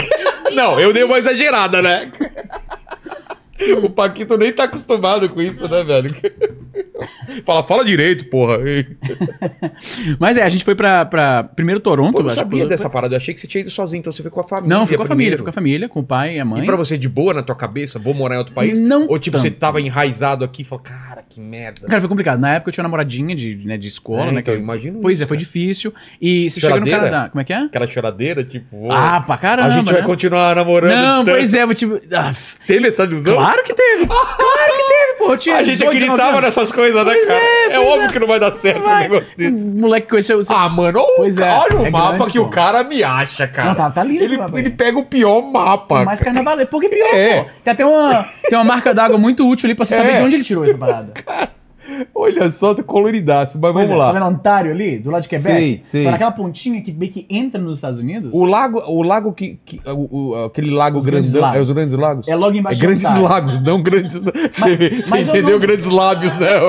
Não, 0.53 0.79
eu 0.79 0.93
dei 0.93 1.03
uma 1.03 1.17
exagerada, 1.17 1.81
né? 1.81 2.11
O 3.83 3.89
Paquito 3.89 4.37
nem 4.37 4.53
tá 4.53 4.65
acostumado 4.65 5.27
com 5.29 5.41
isso, 5.41 5.67
né, 5.69 5.83
velho? 5.83 6.15
Fala, 7.45 7.63
fala 7.63 7.85
direito, 7.85 8.25
porra. 8.25 8.57
Mas 10.19 10.37
é, 10.37 10.43
a 10.43 10.49
gente 10.49 10.63
foi 10.63 10.73
pra, 10.75 11.05
pra 11.05 11.43
primeiro 11.43 11.79
Toronto. 11.79 12.11
Pô, 12.13 12.19
eu 12.19 12.23
não 12.23 12.29
sabia 12.31 12.65
dessa 12.65 12.89
parada. 12.89 13.13
Eu 13.13 13.17
achei 13.17 13.33
que 13.33 13.39
você 13.39 13.47
tinha 13.47 13.61
ido 13.61 13.69
sozinho, 13.69 13.99
então 13.99 14.11
você 14.11 14.21
foi 14.21 14.31
com 14.31 14.39
a 14.39 14.43
família. 14.43 14.75
Não, 14.77 14.87
fui 14.87 14.97
com 14.97 15.03
a 15.03 15.05
família, 15.05 15.37
fui 15.37 15.43
com 15.43 15.49
a 15.49 15.53
família, 15.53 15.87
com 15.89 15.99
o 15.99 16.03
pai 16.03 16.37
e 16.37 16.39
a 16.39 16.45
mãe. 16.45 16.63
E 16.63 16.65
pra 16.65 16.75
você 16.75 16.97
de 16.97 17.07
boa 17.07 17.33
na 17.33 17.43
tua 17.43 17.55
cabeça? 17.55 17.99
Vou 17.99 18.13
morar 18.13 18.35
em 18.35 18.37
outro 18.39 18.53
país? 18.53 18.79
Não 18.79 19.07
Ou 19.07 19.19
tipo, 19.19 19.37
você 19.37 19.49
tanto. 19.49 19.59
tava 19.59 19.79
enraizado 19.81 20.43
aqui 20.43 20.63
e 20.63 20.65
falou, 20.65 20.83
cara, 20.83 21.23
que 21.27 21.39
merda. 21.39 21.87
Cara, 21.87 21.99
foi 22.01 22.09
complicado. 22.09 22.39
Na 22.39 22.55
época 22.55 22.69
eu 22.69 22.73
tinha 22.73 22.81
uma 22.83 22.87
namoradinha 22.89 23.35
de, 23.35 23.55
né, 23.65 23.77
de 23.77 23.87
escola, 23.87 24.23
É, 24.23 24.25
né? 24.25 24.31
então, 24.31 24.43
que 24.43 24.49
eu 24.51 24.57
imagino 24.57 24.99
Pois 25.01 25.17
isso, 25.17 25.23
é, 25.23 25.27
foi 25.27 25.37
cara. 25.37 25.45
difícil. 25.45 25.93
E 26.21 26.49
você 26.49 26.59
chega 26.59 26.79
no? 26.79 26.87
Canadá. 26.89 27.29
Como 27.29 27.41
é 27.41 27.43
que 27.43 27.53
é? 27.53 27.57
Aquela 27.63 27.87
choradeira, 27.87 28.43
tipo, 28.43 28.91
Ah, 28.91 29.21
pra 29.21 29.37
caramba. 29.37 29.69
a 29.69 29.71
gente 29.71 29.85
vai 29.91 30.01
né? 30.01 30.07
continuar 30.07 30.55
namorando. 30.55 30.91
Não, 30.95 31.25
pois 31.25 31.53
é, 31.53 31.73
tipo. 31.73 31.99
ah, 32.13 32.33
Teve 32.65 32.87
essa 32.87 33.03
ilusão? 33.03 33.35
claro 33.35 33.46
que 33.63 33.73
teve! 33.73 34.05
claro 34.07 34.73
que 34.77 34.83
teve, 34.87 35.13
pô. 35.17 35.37
Tinha 35.37 35.55
A 35.57 35.63
gente 35.63 35.73
18, 35.77 35.91
19 35.93 35.97
acreditava 35.97 36.29
anos. 36.31 36.41
nessas 36.45 36.71
coisas, 36.71 37.05
né, 37.05 37.13
Pois 37.13 37.27
cara? 37.27 37.39
é, 37.39 37.73
É, 37.73 37.79
óbvio 37.79 38.09
é. 38.09 38.11
que 38.11 38.19
não 38.19 38.27
vai 38.27 38.39
dar 38.39 38.51
certo 38.51 38.85
Vai. 38.85 38.95
um 38.95 38.99
negócio 39.09 39.37
desse. 39.37 39.51
Moleque 39.51 40.07
conheceu. 40.09 40.39
Ah, 40.49 40.69
mano, 40.69 40.99
olha, 40.99 41.13
Pois 41.17 41.37
o, 41.37 41.43
é, 41.43 41.51
olha 41.53 41.75
o 41.81 41.85
é 41.85 41.89
mapa 41.89 42.15
grande, 42.17 42.31
que 42.31 42.39
pô. 42.39 42.45
o 42.45 42.49
cara 42.49 42.83
me 42.83 43.03
acha, 43.03 43.47
cara. 43.47 43.69
Não, 43.69 43.75
tá- 43.75 43.89
tá 43.91 44.03
lindo 44.03 44.23
ele, 44.23 44.37
ele 44.55 44.69
pega 44.71 44.97
o 44.99 45.05
pior 45.05 45.41
mapa. 45.41 46.03
mais 46.05 46.19
carnavalesco. 46.21 46.71
Porque 46.71 46.89
pior, 46.89 47.13
É. 47.13 47.43
pô. 47.43 47.49
Tem 47.63 47.73
até 47.73 47.85
uma, 47.85 48.23
tem 48.49 48.57
uma 48.57 48.63
marca 48.65 48.93
d'água 48.93 49.17
muito 49.17 49.47
útil 49.47 49.67
ali 49.67 49.75
pra 49.75 49.85
você 49.85 49.93
É. 49.95 49.97
saber 49.97 50.15
de 50.17 50.21
onde 50.23 50.35
ele 50.35 50.43
tirou 50.43 50.65
essa 50.65 50.77
parada. 50.77 51.13
Olha 52.13 52.49
só, 52.51 52.73
tá 52.73 52.83
coloridaço, 52.83 53.57
mas 53.59 53.71
Pois 53.71 53.89
vamos 53.89 53.91
é, 53.91 53.95
lá. 54.05 54.13
Tá 54.13 54.19
vendo 54.19 54.25
Ontário 54.37 54.71
ali, 54.71 54.99
do 54.99 55.09
lado 55.11 55.23
de 55.23 55.29
Quebec? 55.29 55.81
Sei. 55.83 56.03
Tá 56.03 56.11
naquela 56.11 56.31
pontinha 56.31 56.81
que 56.81 56.91
meio 56.91 57.11
que 57.11 57.25
entra 57.29 57.59
nos 57.61 57.77
Estados 57.77 57.99
Unidos. 57.99 58.31
O 58.33 58.43
lago, 58.45 58.79
o 58.87 59.01
lago 59.03 59.31
que. 59.33 59.59
que- 59.65 59.79
o, 59.85 60.31
o- 60.31 60.45
aquele 60.45 60.71
lago 60.71 60.97
Os 60.97 61.05
grandes 61.05 61.31
grandão. 61.31 61.47
lagos. 61.49 61.59
É 61.59 61.61
os 61.63 61.71
grandes 61.71 61.97
lagos? 61.97 62.27
É 62.27 62.35
logo 62.35 62.55
É 62.55 62.59
embaixo 62.59 62.81
grandes 62.81 62.99
de 63.01 63.05
Ontário. 63.07 63.23
lagos, 63.29 63.59
não 63.61 63.81
grandes. 63.81 64.13
Você, 64.15 64.31
você 64.51 65.03
mas 65.09 65.27
eu 65.27 65.33
entendeu 65.33 65.59
não- 65.59 65.65
grandes 65.67 65.85
lábios, 65.87 66.35
né? 66.35 66.47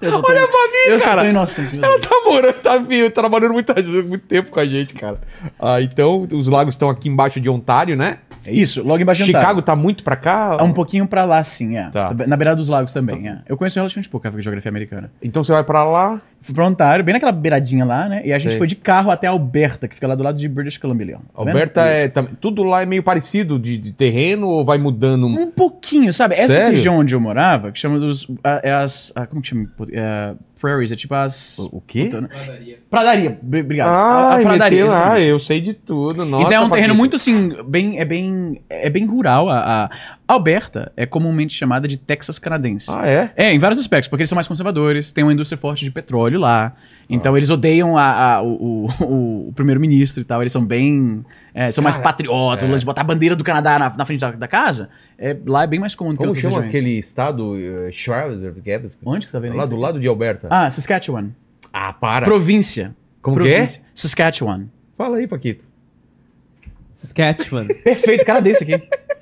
Olha 0.00 0.22
pra 0.22 0.32
mim, 0.68 0.92
Eu 0.92 1.00
cara. 1.00 1.22
tô 1.22 1.28
inocente. 1.28 1.76
Ela 1.76 1.88
Deus. 1.98 2.06
tá 2.06 2.16
morando, 2.24 2.54
tá 2.62 2.76
vindo, 2.78 3.10
tá 3.10 3.20
trabalhando 3.20 3.52
muito, 3.52 3.74
muito 4.06 4.26
tempo 4.26 4.50
com 4.50 4.60
a 4.60 4.64
gente, 4.64 4.94
cara. 4.94 5.18
Ah, 5.58 5.82
então, 5.82 6.26
os 6.32 6.46
lagos 6.46 6.74
estão 6.74 6.88
aqui 6.88 7.08
embaixo 7.08 7.40
de 7.40 7.48
Ontário, 7.48 7.96
né? 7.96 8.18
Isso, 8.50 8.82
logo 8.82 9.00
embaixo 9.02 9.22
de 9.22 9.26
Chicago 9.26 9.62
tá 9.62 9.74
muito 9.76 10.02
pra 10.02 10.16
cá? 10.16 10.56
É 10.58 10.62
um 10.62 10.72
pouquinho 10.72 11.06
pra 11.06 11.24
lá, 11.24 11.42
sim, 11.42 11.76
é. 11.76 11.90
Tá. 11.90 12.14
Na 12.26 12.36
beirada 12.36 12.56
dos 12.56 12.68
lagos 12.68 12.92
também, 12.92 13.28
é. 13.28 13.38
Eu 13.46 13.56
conheço 13.56 13.78
relativamente 13.78 14.08
pouco 14.08 14.26
a 14.28 14.40
geografia 14.40 14.68
americana. 14.68 15.10
Então 15.22 15.42
você 15.42 15.52
vai 15.52 15.64
pra 15.64 15.84
lá. 15.84 16.20
Fui 16.40 16.54
pra 16.54 16.66
Ontário, 16.66 17.04
bem 17.04 17.12
naquela 17.12 17.32
beiradinha 17.32 17.84
lá, 17.84 18.08
né? 18.08 18.22
E 18.24 18.32
a 18.32 18.38
gente 18.38 18.52
Sei. 18.52 18.58
foi 18.58 18.66
de 18.66 18.76
carro 18.76 19.10
até 19.10 19.26
Alberta, 19.26 19.86
que 19.88 19.94
fica 19.94 20.06
lá 20.06 20.14
do 20.14 20.22
lado 20.22 20.38
de 20.38 20.48
British 20.48 20.78
Columbia. 20.78 21.16
Tá 21.16 21.20
vendo? 21.38 21.48
Alberta 21.48 21.80
é. 21.82 22.08
tam- 22.08 22.28
Tudo 22.40 22.62
lá 22.62 22.80
é 22.82 22.86
meio 22.86 23.02
parecido 23.02 23.58
de, 23.58 23.76
de 23.76 23.92
terreno 23.92 24.48
ou 24.48 24.64
vai 24.64 24.78
mudando? 24.78 25.26
um- 25.26 25.42
Um 25.42 25.50
pouquinho, 25.50 26.12
sabe? 26.12 26.34
Essa 26.36 26.54
Sério? 26.60 26.76
região 26.76 26.96
onde 26.98 27.14
eu 27.14 27.20
morava, 27.20 27.70
que 27.72 27.78
chama 27.78 27.98
dos. 27.98 28.26
é 28.62 28.72
as. 28.72 29.12
como 29.28 29.42
que 29.42 29.48
chama? 29.48 29.68
É, 29.92 30.34
prairies, 30.60 30.92
é 30.92 30.96
tipo 30.96 31.14
as. 31.14 31.58
O 31.72 31.80
quê? 31.86 32.04
Puta, 32.04 32.20
né? 32.22 32.28
Pradaria, 32.88 33.38
bri- 33.42 33.60
obrigado. 33.60 33.88
Ah, 33.88 33.92
A- 34.34 34.38
a 34.38 34.40
pradaria. 34.42 34.84
meteu, 34.84 34.96
ah, 34.96 35.20
eu 35.20 35.38
sei 35.38 35.60
de 35.60 35.74
tudo. 35.74 36.24
Nossa, 36.24 36.46
então 36.46 36.62
é 36.62 36.66
um 36.66 36.70
terreno 36.70 36.94
muito 36.94 37.16
assim, 37.16 37.50
bem, 37.66 37.98
é 37.98 38.04
bem, 38.04 38.60
é 38.70 38.88
bem 38.88 39.04
rural. 39.06 39.48
A, 39.50 39.84
a 39.84 39.90
Alberta 40.28 40.92
é 40.94 41.06
comumente 41.06 41.54
chamada 41.54 41.88
de 41.88 41.96
Texas 41.96 42.38
canadense. 42.38 42.90
Ah, 42.90 43.08
é? 43.08 43.32
É, 43.34 43.50
em 43.54 43.58
vários 43.58 43.80
aspectos, 43.80 44.08
porque 44.08 44.20
eles 44.20 44.28
são 44.28 44.36
mais 44.36 44.46
conservadores, 44.46 45.10
tem 45.10 45.24
uma 45.24 45.32
indústria 45.32 45.56
forte 45.56 45.86
de 45.86 45.90
petróleo 45.90 46.38
lá. 46.38 46.74
Então 47.08 47.34
Ah. 47.34 47.38
eles 47.38 47.48
odeiam 47.48 47.96
a- 47.96 48.34
a- 48.36 48.42
o, 48.42 48.86
o- 49.00 49.48
o 49.48 49.52
primeiro-ministro 49.54 50.20
e 50.20 50.24
tal. 50.24 50.42
Eles 50.42 50.52
são 50.52 50.62
bem. 50.64 51.24
é, 51.54 51.70
são 51.72 51.82
mais 51.82 51.96
Cara, 51.96 52.10
patriotas, 52.10 52.70
é. 52.70 52.74
de 52.76 52.84
botar 52.84 53.00
a 53.00 53.04
bandeira 53.04 53.34
do 53.34 53.42
Canadá 53.42 53.78
na, 53.78 53.90
na 53.96 54.04
frente 54.06 54.20
da, 54.20 54.30
da 54.32 54.46
casa. 54.46 54.90
É, 55.18 55.34
lá 55.46 55.64
é 55.64 55.66
bem 55.66 55.80
mais 55.80 55.94
comum 55.94 56.10
do 56.10 56.18
que 56.18 56.24
Como 56.24 56.34
chama 56.34 56.56
regiões. 56.56 56.68
aquele 56.68 56.98
estado? 56.98 57.54
Uh, 57.54 57.90
Shriver, 57.90 58.54
Gavis? 58.64 58.98
Onde 59.04 59.20
que 59.20 59.26
você 59.26 59.32
tá 59.32 59.38
vendo 59.40 59.56
Lá 59.56 59.62
isso 59.64 59.70
do 59.70 59.76
lado 59.80 59.98
de 59.98 60.06
Alberta. 60.06 60.46
Ah, 60.50 60.70
Saskatchewan. 60.70 61.30
Ah, 61.72 61.92
para. 61.94 62.26
Província. 62.26 62.94
Como 63.22 63.36
Província. 63.36 63.82
Saskatchewan. 63.94 64.58
que 64.58 64.64
é? 64.64 64.68
Fala 64.96 65.16
aí, 65.16 65.26
Paquito. 65.26 65.64
Saskatchewan. 66.92 67.66
Perfeito, 67.82 68.24
cara 68.24 68.40
desse 68.40 68.64
aqui. 68.64 68.74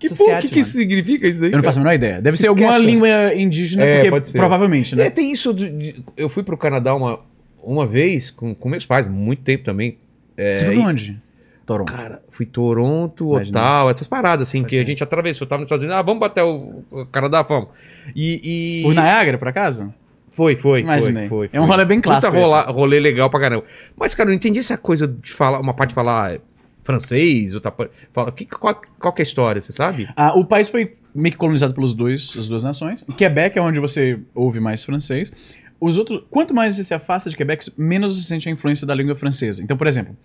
Que, 0.00 0.08
Saskatchewan. 0.08 0.40
que, 0.40 0.48
que 0.48 0.64
significa 0.64 1.28
isso 1.28 1.40
daí? 1.40 1.52
Eu 1.52 1.58
não 1.58 1.62
faço 1.62 1.78
a 1.78 1.82
menor 1.82 1.94
ideia. 1.94 2.20
Deve 2.22 2.36
ser 2.36 2.48
alguma 2.48 2.76
língua 2.78 3.08
indígena, 3.34 3.84
É, 3.84 3.96
porque 3.96 4.10
pode 4.10 4.26
ser. 4.28 4.38
provavelmente, 4.38 4.96
né? 4.96 5.06
É, 5.06 5.10
tem 5.10 5.30
isso. 5.30 5.52
de- 5.54 5.70
de- 5.70 6.04
eu 6.16 6.28
fui 6.28 6.42
pro 6.42 6.56
Canadá 6.56 6.94
uma, 6.94 7.20
uma 7.62 7.86
vez 7.86 8.30
com, 8.30 8.54
com 8.54 8.68
meus 8.68 8.84
pais, 8.86 9.06
muito 9.06 9.42
tempo 9.42 9.62
também. 9.62 9.98
É, 10.36 10.56
Você 10.56 10.64
foi 10.66 10.76
e- 10.76 10.78
onde? 10.78 11.20
Toronto. 11.66 11.92
Cara, 11.92 12.20
fui 12.30 12.46
Toronto, 12.46 13.30
Imagina. 13.34 13.58
Ottawa, 13.60 13.90
essas 13.90 14.06
paradas, 14.08 14.48
assim, 14.48 14.64
que 14.64 14.74
a 14.74 14.78
Imagina. 14.78 14.88
gente 14.88 15.04
atravessou. 15.04 15.46
Tava 15.46 15.60
nos 15.60 15.66
Estados 15.68 15.82
Unidos, 15.84 15.98
ah, 15.98 16.02
vamos 16.02 16.18
bater 16.18 16.42
o, 16.42 16.82
o 16.90 17.06
Canadá, 17.06 17.42
vamos. 17.42 17.68
E. 18.16 18.80
e... 18.80 18.82
Por 18.82 18.94
Niagara, 18.94 19.38
por 19.38 19.46
acaso? 19.48 19.92
Foi, 20.32 20.56
foi, 20.56 20.80
Imaginei. 20.80 21.28
foi, 21.28 21.48
foi. 21.48 21.58
É 21.58 21.60
um 21.60 21.66
rolê 21.66 21.84
bem 21.84 22.00
clássico 22.00 22.32
Puta 22.32 22.44
rola- 22.44 22.62
rolê 22.70 22.98
legal 23.00 23.28
pra 23.28 23.38
caramba. 23.40 23.64
Mas, 23.96 24.14
cara, 24.14 24.28
eu 24.28 24.30
não 24.30 24.36
entendi 24.36 24.58
essa 24.60 24.78
coisa 24.78 25.06
de 25.06 25.30
falar, 25.32 25.60
uma 25.60 25.74
parte 25.74 25.90
de 25.90 25.94
falar 25.96 26.34
é, 26.34 26.40
francês, 26.82 27.54
outra. 27.54 27.72
Fala, 28.12 28.32
que, 28.32 28.44
qual, 28.46 28.80
qual 28.98 29.12
que 29.12 29.22
é 29.22 29.22
a 29.22 29.26
história, 29.26 29.60
você 29.60 29.72
sabe? 29.72 30.08
Ah, 30.16 30.38
o 30.38 30.44
país 30.44 30.68
foi 30.68 30.94
meio 31.14 31.32
que 31.32 31.38
colonizado 31.38 31.74
pelos 31.74 31.94
dois, 31.94 32.34
as 32.38 32.48
duas 32.48 32.62
nações. 32.62 33.04
Quebec 33.16 33.58
é 33.58 33.62
onde 33.62 33.80
você 33.80 34.18
ouve 34.34 34.60
mais 34.60 34.84
francês. 34.84 35.32
Os 35.80 35.96
outros, 35.96 36.22
quanto 36.30 36.54
mais 36.54 36.76
você 36.76 36.84
se 36.84 36.92
afasta 36.92 37.30
de 37.30 37.36
Quebec, 37.36 37.70
menos 37.76 38.16
você 38.16 38.26
sente 38.26 38.48
a 38.48 38.52
influência 38.52 38.86
da 38.86 38.94
língua 38.94 39.14
francesa. 39.14 39.62
Então, 39.62 39.76
por 39.76 39.86
exemplo, 39.86 40.16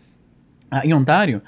ah, 0.70 0.86
em 0.86 0.94
Ontário, 0.94 1.41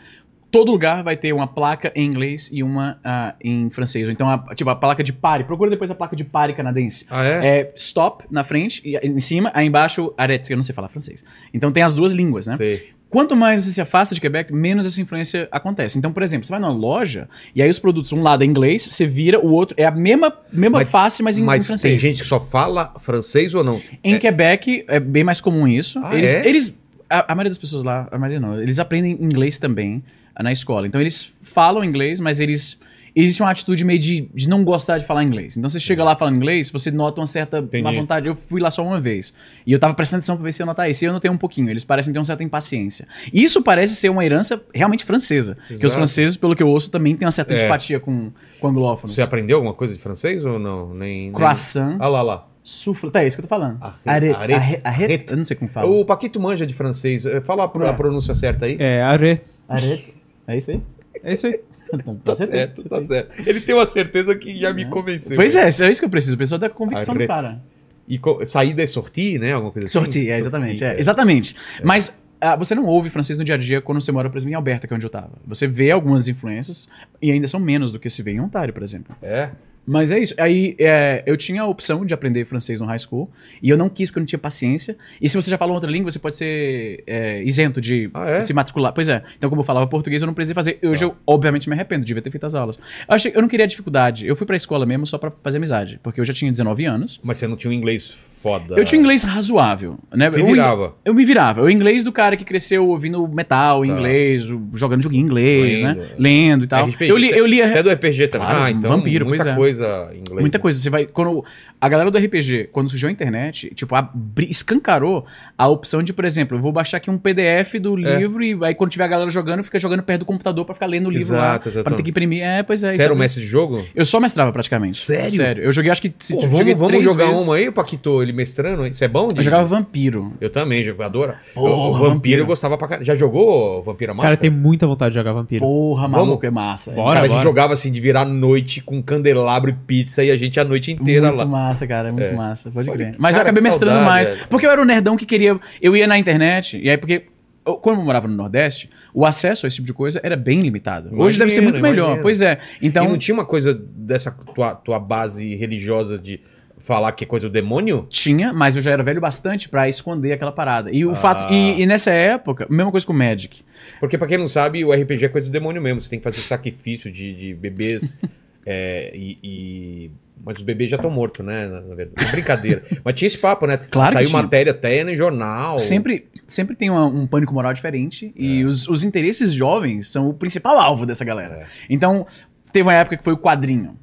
todo 0.50 0.72
lugar 0.72 1.04
vai 1.04 1.18
ter 1.18 1.34
uma 1.34 1.48
placa 1.48 1.92
em 1.94 2.06
inglês 2.06 2.50
e 2.52 2.64
uma 2.64 3.00
ah, 3.04 3.36
em 3.44 3.70
francês. 3.70 4.08
Então, 4.10 4.30
a, 4.30 4.56
tipo, 4.56 4.70
a 4.70 4.76
placa 4.76 5.04
de 5.04 5.12
pare. 5.12 5.44
Procura 5.44 5.70
depois 5.70 5.92
a 5.92 5.96
placa 5.96 6.16
de 6.16 6.24
pare 6.24 6.54
canadense. 6.54 7.06
Ah, 7.10 7.26
é? 7.26 7.60
É 7.60 7.74
stop 7.76 8.24
na 8.32 8.44
frente, 8.44 8.82
e 8.86 8.96
em 8.98 9.20
cima, 9.20 9.52
aí 9.54 9.68
embaixo, 9.68 10.14
arrête, 10.18 10.50
eu 10.52 10.58
não 10.58 10.64
sei 10.64 10.74
falar 10.74 10.88
francês. 10.88 11.24
Então 11.54 11.72
tem 11.72 11.84
as 11.84 11.96
duas 11.96 12.14
línguas, 12.14 12.48
né? 12.48 12.56
Sei. 12.56 12.97
Quanto 13.10 13.36
mais 13.36 13.64
você 13.64 13.72
se 13.72 13.80
afasta 13.82 14.14
de 14.14 14.20
Quebec, 14.20 14.54
menos 14.54 14.86
essa 14.86 15.00
influência 15.00 15.48
acontece. 15.52 15.98
Então, 15.98 16.12
por 16.12 16.22
exemplo, 16.24 16.46
você 16.46 16.52
vai 16.52 16.60
numa 16.60 16.72
loja 16.74 17.30
e 17.56 17.62
aí 17.62 17.70
os 17.70 17.80
produtos, 17.80 18.12
um 18.12 18.22
lado 18.22 18.44
é 18.44 18.46
inglês, 18.46 18.82
você 18.82 19.08
vira, 19.08 19.40
o 19.40 19.50
outro 19.50 19.76
é 19.80 19.86
a 19.86 19.92
mesma, 19.92 20.34
mesma 20.52 20.80
Mas- 20.80 20.90
face, 20.90 21.24
mas 21.24 21.38
em, 21.38 21.42
em 21.42 21.46
Mas 21.46 21.66
francês. 21.66 21.94
tem 21.94 22.00
gente 22.00 22.22
que 22.22 22.28
só 22.28 22.40
fala 22.40 22.94
francês 23.00 23.54
ou 23.56 23.64
não? 23.64 23.82
Em 24.04 24.20
Quebec 24.20 24.84
é 24.88 25.00
bem 25.00 25.24
mais 25.24 25.40
comum 25.40 25.68
isso. 25.68 26.00
Ah, 26.04 26.16
eles, 26.16 26.34
é? 26.34 26.48
eles 26.48 26.76
a, 27.10 27.32
a 27.32 27.36
maioria 27.36 27.50
das 27.50 27.58
pessoas 27.58 27.84
lá, 27.84 28.08
a 28.12 28.18
maioria 28.18 28.40
não, 28.40 28.62
eles 28.62 28.80
aprendem 28.80 29.14
inglês 29.22 29.58
também 29.58 30.04
na 30.40 30.52
escola. 30.52 30.86
Então 30.86 31.00
eles 31.00 31.34
falam 31.42 31.84
inglês, 31.84 32.20
mas 32.20 32.40
eles 32.40 32.78
existe 33.22 33.42
uma 33.42 33.52
atitude 33.52 33.84
meio 33.84 34.00
de, 34.00 34.30
de 34.34 34.48
não 34.50 34.64
gostar 34.64 34.98
de 34.98 35.06
falar 35.06 35.24
inglês. 35.24 35.58
Então 35.58 35.70
você 35.70 35.80
chega 35.80 36.04
lá 36.04 36.16
falando 36.16 36.36
inglês, 36.36 36.70
você 36.70 36.92
nota 36.92 37.20
uma 37.22 37.28
certa 37.28 37.60
Entendi. 37.60 37.84
má 37.84 37.92
vontade. 37.92 38.28
Eu 38.28 38.36
fui 38.36 38.62
lá 38.62 38.70
só 38.72 38.84
uma 38.86 39.00
vez 39.00 39.34
e 39.66 39.72
eu 39.72 39.80
tava 39.80 39.94
prestando 39.94 40.20
atenção 40.20 40.36
pra 40.36 40.44
ver 40.46 40.52
se 40.54 40.62
eu 40.62 40.66
notar 40.66 40.90
isso. 40.90 41.04
E 41.04 41.08
eu 41.08 41.14
notei 41.14 41.30
um 41.32 41.38
pouquinho. 41.38 41.70
Eles 41.70 41.84
parecem 41.84 42.12
ter 42.14 42.20
uma 42.20 42.26
certa 42.26 42.44
impaciência. 42.44 43.08
Isso 43.34 43.62
parece 43.62 43.96
ser 43.96 44.10
uma 44.10 44.24
herança 44.26 44.62
realmente 44.74 45.04
francesa. 45.06 45.58
Que 45.68 45.76
os 45.76 45.82
Exato. 45.84 45.96
franceses, 45.96 46.38
pelo 46.38 46.56
que 46.56 46.64
eu 46.64 46.68
ouço, 46.70 46.90
também 46.92 47.16
têm 47.16 47.26
uma 47.26 47.32
certa 47.32 47.54
É. 47.54 47.58
antipatia 47.58 48.00
com, 48.00 48.32
com 48.60 48.68
anglófonos. 48.68 49.16
Você 49.16 49.22
aprendeu 49.22 49.58
alguma 49.58 49.74
coisa 49.74 49.94
de 49.94 50.00
francês 50.00 50.46
ou 50.46 50.58
não? 50.60 50.94
Nem, 50.94 51.24
nem... 51.24 51.32
Croissant, 51.32 51.98
Ah 52.00 52.08
lá, 52.08 52.22
lá. 52.22 52.48
souffle. 52.64 53.10
Tá, 53.12 53.24
é 53.24 53.28
isso 53.28 53.38
que 53.38 53.42
eu 53.44 53.48
tô 53.48 53.56
falando. 53.56 53.78
Arre- 54.06 54.32
Arre- 54.34 54.82
arre-. 54.84 55.26
Eu 55.30 55.38
não 55.38 55.44
sei 55.44 55.56
como 55.56 55.70
fala. 55.72 55.90
O 55.90 56.04
Paquito 56.06 56.40
manja 56.40 56.66
de 56.68 56.74
francês. 56.74 57.26
Eh, 57.26 57.42
Fala 57.42 57.64
a, 57.64 57.68
pro- 57.68 57.88
a 57.88 57.94
pronúncia 57.94 58.36
certa 58.36 58.66
aí. 58.66 58.76
É, 58.80 59.02
are. 59.02 59.42
Arete. 59.70 60.14
É 60.48 60.58
isso 60.58 60.72
aí? 60.72 60.82
É 61.24 61.34
isso 61.34 61.48
aí. 61.48 61.60
Tá 62.24 62.36
certo, 62.36 62.84
tá 62.84 63.06
certo. 63.06 63.42
Ele 63.46 63.62
tem 63.62 63.76
uma 63.76 63.86
certeza 63.86 64.36
que 64.36 64.60
já 64.60 64.74
me 64.74 64.86
convenceu. 64.86 65.36
Pois 65.36 65.56
é, 65.56 65.66
é 65.66 65.90
isso 65.90 66.00
que 66.00 66.06
eu 66.06 66.10
preciso. 66.10 66.38
Pessoa 66.38 66.60
tem 66.60 66.68
a 66.68 66.72
convicção 66.72 67.14
do 67.14 67.18
Arrete. 67.18 67.28
cara. 67.28 67.62
E 68.08 68.20
saída 68.46 68.84
é 68.84 68.88
sortir, 68.88 69.40
né? 69.40 69.54
Alguma 69.54 69.72
coisa 69.72 69.86
assim? 69.86 69.94
Sortir, 69.94 70.30
é, 70.30 70.40
exatamente. 70.40 70.80
Sortir, 70.80 70.96
é, 70.96 71.00
exatamente. 71.00 71.56
Mas 71.84 72.16
ah, 72.40 72.56
você 72.56 72.76
não 72.76 72.86
ouve 72.86 73.10
francês 73.10 73.38
no 73.38 73.44
dia 73.44 73.56
a 73.56 73.58
dia 73.58 73.82
quando 73.82 74.00
você 74.00 74.12
mora, 74.12 74.30
por 74.30 74.38
exemplo, 74.38 74.54
em 74.54 74.56
Alberta, 74.56 74.88
que 74.88 74.94
é 74.94 74.96
onde 74.96 75.06
eu 75.06 75.10
tava. 75.10 75.32
Você 75.46 75.68
vê 75.68 75.92
algumas 75.92 76.28
influências 76.28 76.88
e 77.22 77.32
ainda 77.32 77.48
são 77.48 77.60
menos 77.60 77.92
do 77.92 78.00
que 78.00 78.10
se 78.10 78.22
vê 78.22 78.32
em 78.32 78.40
Ontário, 78.40 78.74
por 78.74 78.84
exemplo. 78.84 79.16
É. 79.22 79.52
Mas 79.88 80.12
é 80.12 80.20
isso. 80.20 80.36
Aí 80.38 80.76
é, 80.78 81.24
eu 81.26 81.38
tinha 81.38 81.62
a 81.62 81.66
opção 81.66 82.06
de 82.06 82.14
aprender 82.14 82.44
francês 82.46 82.82
no 82.82 82.86
high 82.86 83.00
school 83.00 83.32
e 83.64 83.70
eu 83.70 83.78
não 83.78 83.88
quis 83.88 84.10
porque 84.10 84.20
eu 84.20 84.22
não 84.22 84.28
tinha 84.28 84.38
paciência. 84.38 84.98
E 85.22 85.30
se 85.30 85.36
você 85.38 85.50
já 85.50 85.58
fala 85.58 85.72
outra 85.72 85.90
língua, 85.90 86.12
você 86.12 86.20
pode 86.20 86.36
ser 86.36 87.04
é, 87.08 87.42
isento 87.44 87.80
de 87.80 88.10
Ah, 88.14 88.30
é? 88.32 88.42
se 88.42 88.54
matricular. 88.54 88.92
Pois 88.92 89.08
é. 89.08 89.24
Então, 89.38 89.50
como 89.50 89.62
eu 89.62 89.66
falava 89.66 89.88
português, 89.88 90.22
eu 90.22 90.26
não 90.26 90.34
precisei 90.34 90.54
fazer. 90.54 90.78
Hoje 90.84 91.06
eu, 91.06 91.16
obviamente, 91.26 91.70
me 91.70 91.76
arrependo, 91.76 92.06
devia 92.06 92.22
ter 92.22 92.30
feito 92.30 92.46
as 92.46 92.54
aulas. 92.54 92.76
Eu, 92.78 93.16
achei, 93.16 93.32
eu 93.34 93.42
não 93.42 93.48
queria 93.48 93.66
dificuldade. 93.66 94.28
Eu 94.28 94.36
fui 94.36 94.46
pra 94.46 94.58
escola 94.58 94.86
mesmo 94.86 95.08
só 95.08 95.18
pra 95.18 95.32
fazer 95.42 95.58
amizade, 95.58 96.00
porque 96.04 96.20
eu 96.20 96.26
já 96.26 96.34
tinha 96.34 96.52
19 96.52 96.84
anos. 96.86 97.20
Mas 97.24 97.38
você 97.38 97.48
não 97.48 97.56
tinha 97.56 97.72
um 97.72 97.74
inglês 97.74 98.18
foda. 98.42 98.76
Eu 98.78 98.86
tinha 98.86 99.00
um 99.00 99.02
inglês 99.04 99.24
razoável, 99.24 99.98
né? 100.14 100.30
Você 100.30 100.42
eu, 100.42 100.46
virava. 100.48 100.94
Eu 101.04 101.14
me 101.14 101.26
virava. 101.26 101.62
O 101.64 101.70
inglês 101.70 102.04
do 102.04 102.12
cara 102.12 102.36
que 102.38 102.44
cresceu 102.46 102.88
ouvindo 102.88 103.28
metal 103.28 103.84
em 103.84 103.90
Tá. 103.90 103.96
inglês, 103.96 104.44
jogando 104.74 105.02
joguinho 105.02 105.22
em 105.22 105.26
inglês, 105.26 105.82
Lendo, 105.82 106.00
né? 106.00 106.08
é. 106.12 106.16
Lendo 106.18 106.64
e 106.64 106.68
tal. 106.68 106.88
RPG. 106.88 107.10
Eu 107.10 107.18
li, 107.18 107.30
eu 107.30 107.46
li 107.46 107.58
Você 107.58 107.78
é 107.80 107.84
do 107.84 107.90
RPG 107.90 108.28
também? 108.28 108.48
Claro, 108.48 108.64
ah, 108.64 108.72
então 108.72 108.92
vampiro, 108.98 109.26
muita 109.26 109.50
é. 109.50 109.56
coisa 109.56 110.10
em 110.14 110.20
inglês. 110.20 110.42
Muita 110.42 110.58
né? 110.58 110.62
coisa. 110.62 110.80
Você 110.80 110.90
vai. 110.90 111.06
Quando 111.06 111.44
a 111.80 111.90
galera 111.90 112.10
do 112.10 112.18
RPG, 112.18 112.70
quando 112.72 112.90
surgiu 112.90 113.10
a 113.10 113.12
internet, 113.12 113.72
tipo, 113.76 113.94
abri, 113.96 114.50
escancarou 114.50 115.26
a 115.58 115.68
opção 115.68 116.02
de, 116.02 116.12
por 116.14 116.26
exemplo, 116.26 116.58
eu 116.58 116.62
vou 116.62 116.72
baixar 116.72 116.98
aqui 116.98 117.10
um 117.10 117.18
PDF 117.18 117.80
do 117.80 117.98
É. 118.06 118.18
livro 118.18 118.44
e 118.44 118.58
aí 118.64 118.74
quando 118.74 118.90
tiver 118.92 119.04
a 119.04 119.08
galera 119.08 119.30
jogando, 119.30 119.64
fica 119.64 119.78
jogando 119.80 120.02
perto 120.04 120.20
do 120.20 120.26
computador 120.26 120.66
pra 120.66 120.74
ficar 120.74 120.88
lendo 120.88 121.08
o 121.08 121.12
livro 121.12 121.36
lá. 121.36 121.50
Exato, 121.50 121.70
exato. 121.70 121.84
Pra 121.86 121.96
ter 121.98 122.04
que 122.04 122.10
imprimir. 122.10 122.44
É, 122.44 122.64
pois 122.64 122.84
é. 122.84 122.92
Você 122.92 123.02
era 123.02 123.12
o 123.12 123.16
exatamente. 123.16 123.20
mestre 123.20 123.42
de 123.44 123.48
jogo? 123.48 123.86
Eu 123.96 124.06
só 124.06 124.20
mestrava 124.20 124.52
praticamente. 124.52 124.96
Sério? 124.96 125.32
Sério. 125.32 125.64
Eu 125.64 125.72
joguei, 125.72 125.92
acho 125.92 126.02
que. 126.02 126.10
Pô, 126.10 126.18
joguei 126.42 126.48
vamos 126.50 126.74
vamos 126.78 126.88
três 126.88 127.04
jogar 127.04 127.28
vezes. 127.28 127.44
uma 127.44 127.56
aí, 127.56 127.72
Paquito, 127.72 128.22
ele 128.28 128.34
mestrando? 128.34 128.86
Isso 128.86 129.04
é 129.04 129.08
bom? 129.08 129.28
de- 129.30 129.38
Eu 129.38 129.44
jogava 129.44 129.64
vampiro. 129.66 130.34
Eu 130.40 130.50
também, 130.50 130.84
eu 130.84 131.02
adoro. 131.04 131.34
Porra, 131.54 131.70
o, 131.70 131.74
o 131.76 131.92
vampiro, 131.94 132.10
Vampiro. 132.14 132.42
eu 132.42 132.46
gostava 132.46 132.78
pra 132.78 132.88
caralho. 132.88 133.06
Já 133.06 133.16
jogou 133.16 133.82
Vampiro 133.84 134.14
Máscara? 134.14 134.36
Cara, 134.36 134.42
tem 134.42 134.50
muita 134.50 134.86
vontade 134.88 135.12
de 135.14 135.20
jogar 135.20 135.34
vampiro. 135.34 135.62
Porra, 135.66 136.08
maluco, 136.08 136.46
é 136.46 136.50
massa. 136.52 136.92
Bora, 136.92 137.08
Cara, 137.16 137.20
a 137.20 137.24
gente 137.24 137.32
bora. 137.32 137.44
jogava 137.44 137.74
assim 137.74 137.92
de 137.92 138.00
virar 138.02 138.26
noite 138.26 138.82
com 138.82 139.02
candelabro 139.02 139.70
e 139.70 139.74
pizza 139.74 140.24
e 140.24 140.32
a 140.32 140.38
gente 140.38 140.60
a 140.60 140.64
noite 140.64 140.92
inteira 140.92 141.28
muito 141.28 141.38
lá. 141.40 141.46
massa, 141.46 141.88
cara, 141.88 142.12
muito 142.12 142.26
É. 142.26 142.34
massa. 142.34 142.70
Pode, 142.72 142.90
crer. 142.92 143.16
Mas 143.18 143.36
cara, 143.36 143.48
eu 143.48 143.50
acabei 143.50 143.64
mestrando 143.64 143.92
saudade, 143.92 144.10
mais. 144.10 144.30
velho. 144.30 144.42
Porque 144.50 144.66
eu 144.66 144.72
era 144.72 144.82
o 144.82 144.86
nerdão 144.86 145.16
que 145.18 145.26
queria. 145.26 145.60
Eu 145.82 145.96
ia 145.96 146.08
na 146.08 146.18
internet, 146.18 146.78
e 146.82 146.90
aí 146.90 146.98
porque. 146.98 147.24
eu- 147.66 147.76
Quando 147.76 148.00
eu 148.00 148.06
morava 148.06 148.28
no 148.30 148.36
Nordeste, 148.36 148.90
o 149.14 149.26
acesso 149.26 149.66
a 149.66 149.68
esse 149.68 149.76
tipo 149.76 149.88
de 149.88 149.94
coisa 149.94 150.22
era 150.24 150.38
bem 150.38 150.62
limitado. 150.62 151.10
Hoje 151.20 151.38
deve 151.38 151.52
ser 151.52 151.60
muito 151.62 151.82
melhor. 151.82 152.06
imagino. 152.06 152.22
Pois 152.24 152.42
é. 152.42 152.60
E 152.82 152.88
Então. 152.88 153.10
não 153.10 153.18
tinha 153.18 153.36
uma 153.36 153.44
coisa 153.46 153.74
dessa 153.74 154.32
tua, 154.56 154.74
tua 154.74 155.00
base 155.00 155.54
religiosa 155.56 156.18
de 156.18 156.40
falar 156.88 157.12
que 157.12 157.24
é 157.24 157.28
coisa 157.28 157.48
do 157.50 157.52
demônio? 157.52 158.08
Tinha, 158.10 158.52
mas 158.54 158.76
eu 158.76 158.82
já 158.82 158.92
era 158.92 159.04
velho 159.04 159.22
bastante 159.22 159.68
pra 159.70 159.88
esconder 159.90 160.32
aquela 160.32 160.52
parada. 160.52 160.90
E 160.92 161.06
o 161.06 161.12
Ah. 161.12 161.16
fato. 161.16 161.54
E, 161.54 161.82
e 161.82 161.86
nessa 161.86 162.12
época, 162.12 162.66
mesma 162.70 162.90
coisa 162.92 163.06
com 163.06 163.14
o 163.14 163.16
Magic. 163.16 163.62
Porque 164.00 164.18
pra 164.18 164.28
quem 164.28 164.38
não 164.38 164.48
sabe, 164.48 164.84
o 164.84 164.92
RPG 164.92 165.26
é 165.26 165.30
coisa 165.30 165.48
do 165.48 165.52
demônio 165.52 165.82
mesmo. 165.82 166.02
Você 166.02 166.10
tem 166.10 166.20
que 166.20 166.24
fazer 166.24 166.42
sacrifício 166.42 167.12
de, 167.12 167.34
de 167.36 167.54
bebês. 167.54 168.18
é, 168.66 169.12
e, 169.14 169.38
e- 169.44 170.12
Mas 170.44 170.58
os 170.58 170.64
bebês 170.64 170.90
já 170.90 170.96
estão 170.98 171.10
mortos, 171.12 171.46
né? 171.46 171.68
Na, 171.68 171.82
verdade. 171.96 172.32
Brincadeira. 172.32 172.84
Mas 173.04 173.16
tinha 173.16 173.28
esse 173.28 173.38
papo, 173.38 173.66
né? 173.68 173.78
Claro 173.92 174.14
Saiu 174.14 174.30
matéria 174.30 174.72
até 174.72 175.04
no 175.04 175.14
jornal. 175.16 175.78
Sempre, 175.80 176.28
sempre 176.48 176.76
tem 176.76 176.90
uma- 176.90 177.06
um 177.06 177.26
pânico 177.28 177.54
moral 177.54 177.74
diferente. 177.74 178.32
E 178.36 178.64
os, 178.64 178.88
os 178.88 179.04
interesses 179.04 179.52
jovens 179.52 180.08
são 180.08 180.30
o 180.30 180.34
principal 180.34 180.80
alvo 180.80 181.06
dessa 181.06 181.26
galera. 181.26 181.56
É. 181.56 181.66
Então, 181.90 182.26
teve 182.72 182.84
uma 182.84 182.94
época 182.94 183.18
que 183.18 183.24
foi 183.24 183.34
o 183.34 183.38
quadrinho. 183.38 183.98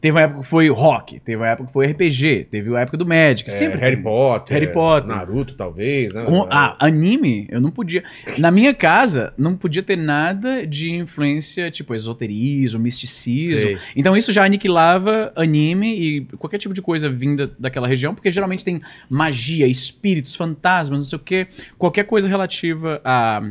Teve 0.00 0.16
uma 0.16 0.22
época 0.22 0.40
que 0.40 0.46
foi 0.46 0.68
rock. 0.70 1.20
Teve 1.20 1.36
uma 1.36 1.48
época 1.48 1.66
que 1.66 1.72
foi 1.72 1.86
RPG. 1.86 2.48
Teve 2.50 2.74
a 2.74 2.80
época 2.80 2.96
do 2.96 3.06
Magic. 3.06 3.48
É, 3.48 3.52
sempre 3.52 3.78
Harry 3.80 3.96
tem. 3.96 4.02
Potter. 4.02 4.54
Harry 4.54 4.72
Potter. 4.72 5.08
Naruto, 5.08 5.54
talvez, 5.54 6.14
né? 6.14 6.24
Com, 6.24 6.46
ah, 6.50 6.76
anime, 6.78 7.46
eu 7.50 7.60
não 7.60 7.70
podia. 7.70 8.02
Na 8.38 8.50
minha 8.50 8.72
casa, 8.72 9.34
não 9.36 9.54
podia 9.54 9.82
ter 9.82 9.96
nada 9.96 10.66
de 10.66 10.90
influência, 10.90 11.70
tipo, 11.70 11.94
esoterismo, 11.94 12.80
misticismo. 12.80 13.58
Sei. 13.58 13.78
Então 13.94 14.16
isso 14.16 14.32
já 14.32 14.44
aniquilava 14.44 15.32
anime 15.36 15.94
e 15.94 16.20
qualquer 16.38 16.58
tipo 16.58 16.72
de 16.72 16.80
coisa 16.80 17.10
vinda 17.10 17.50
daquela 17.58 17.86
região, 17.86 18.14
porque 18.14 18.30
geralmente 18.30 18.64
tem 18.64 18.80
magia, 19.08 19.66
espíritos, 19.66 20.34
fantasmas, 20.34 20.98
não 20.98 21.06
sei 21.06 21.16
o 21.16 21.22
quê. 21.22 21.46
Qualquer 21.76 22.04
coisa 22.04 22.28
relativa 22.28 23.00
a. 23.04 23.42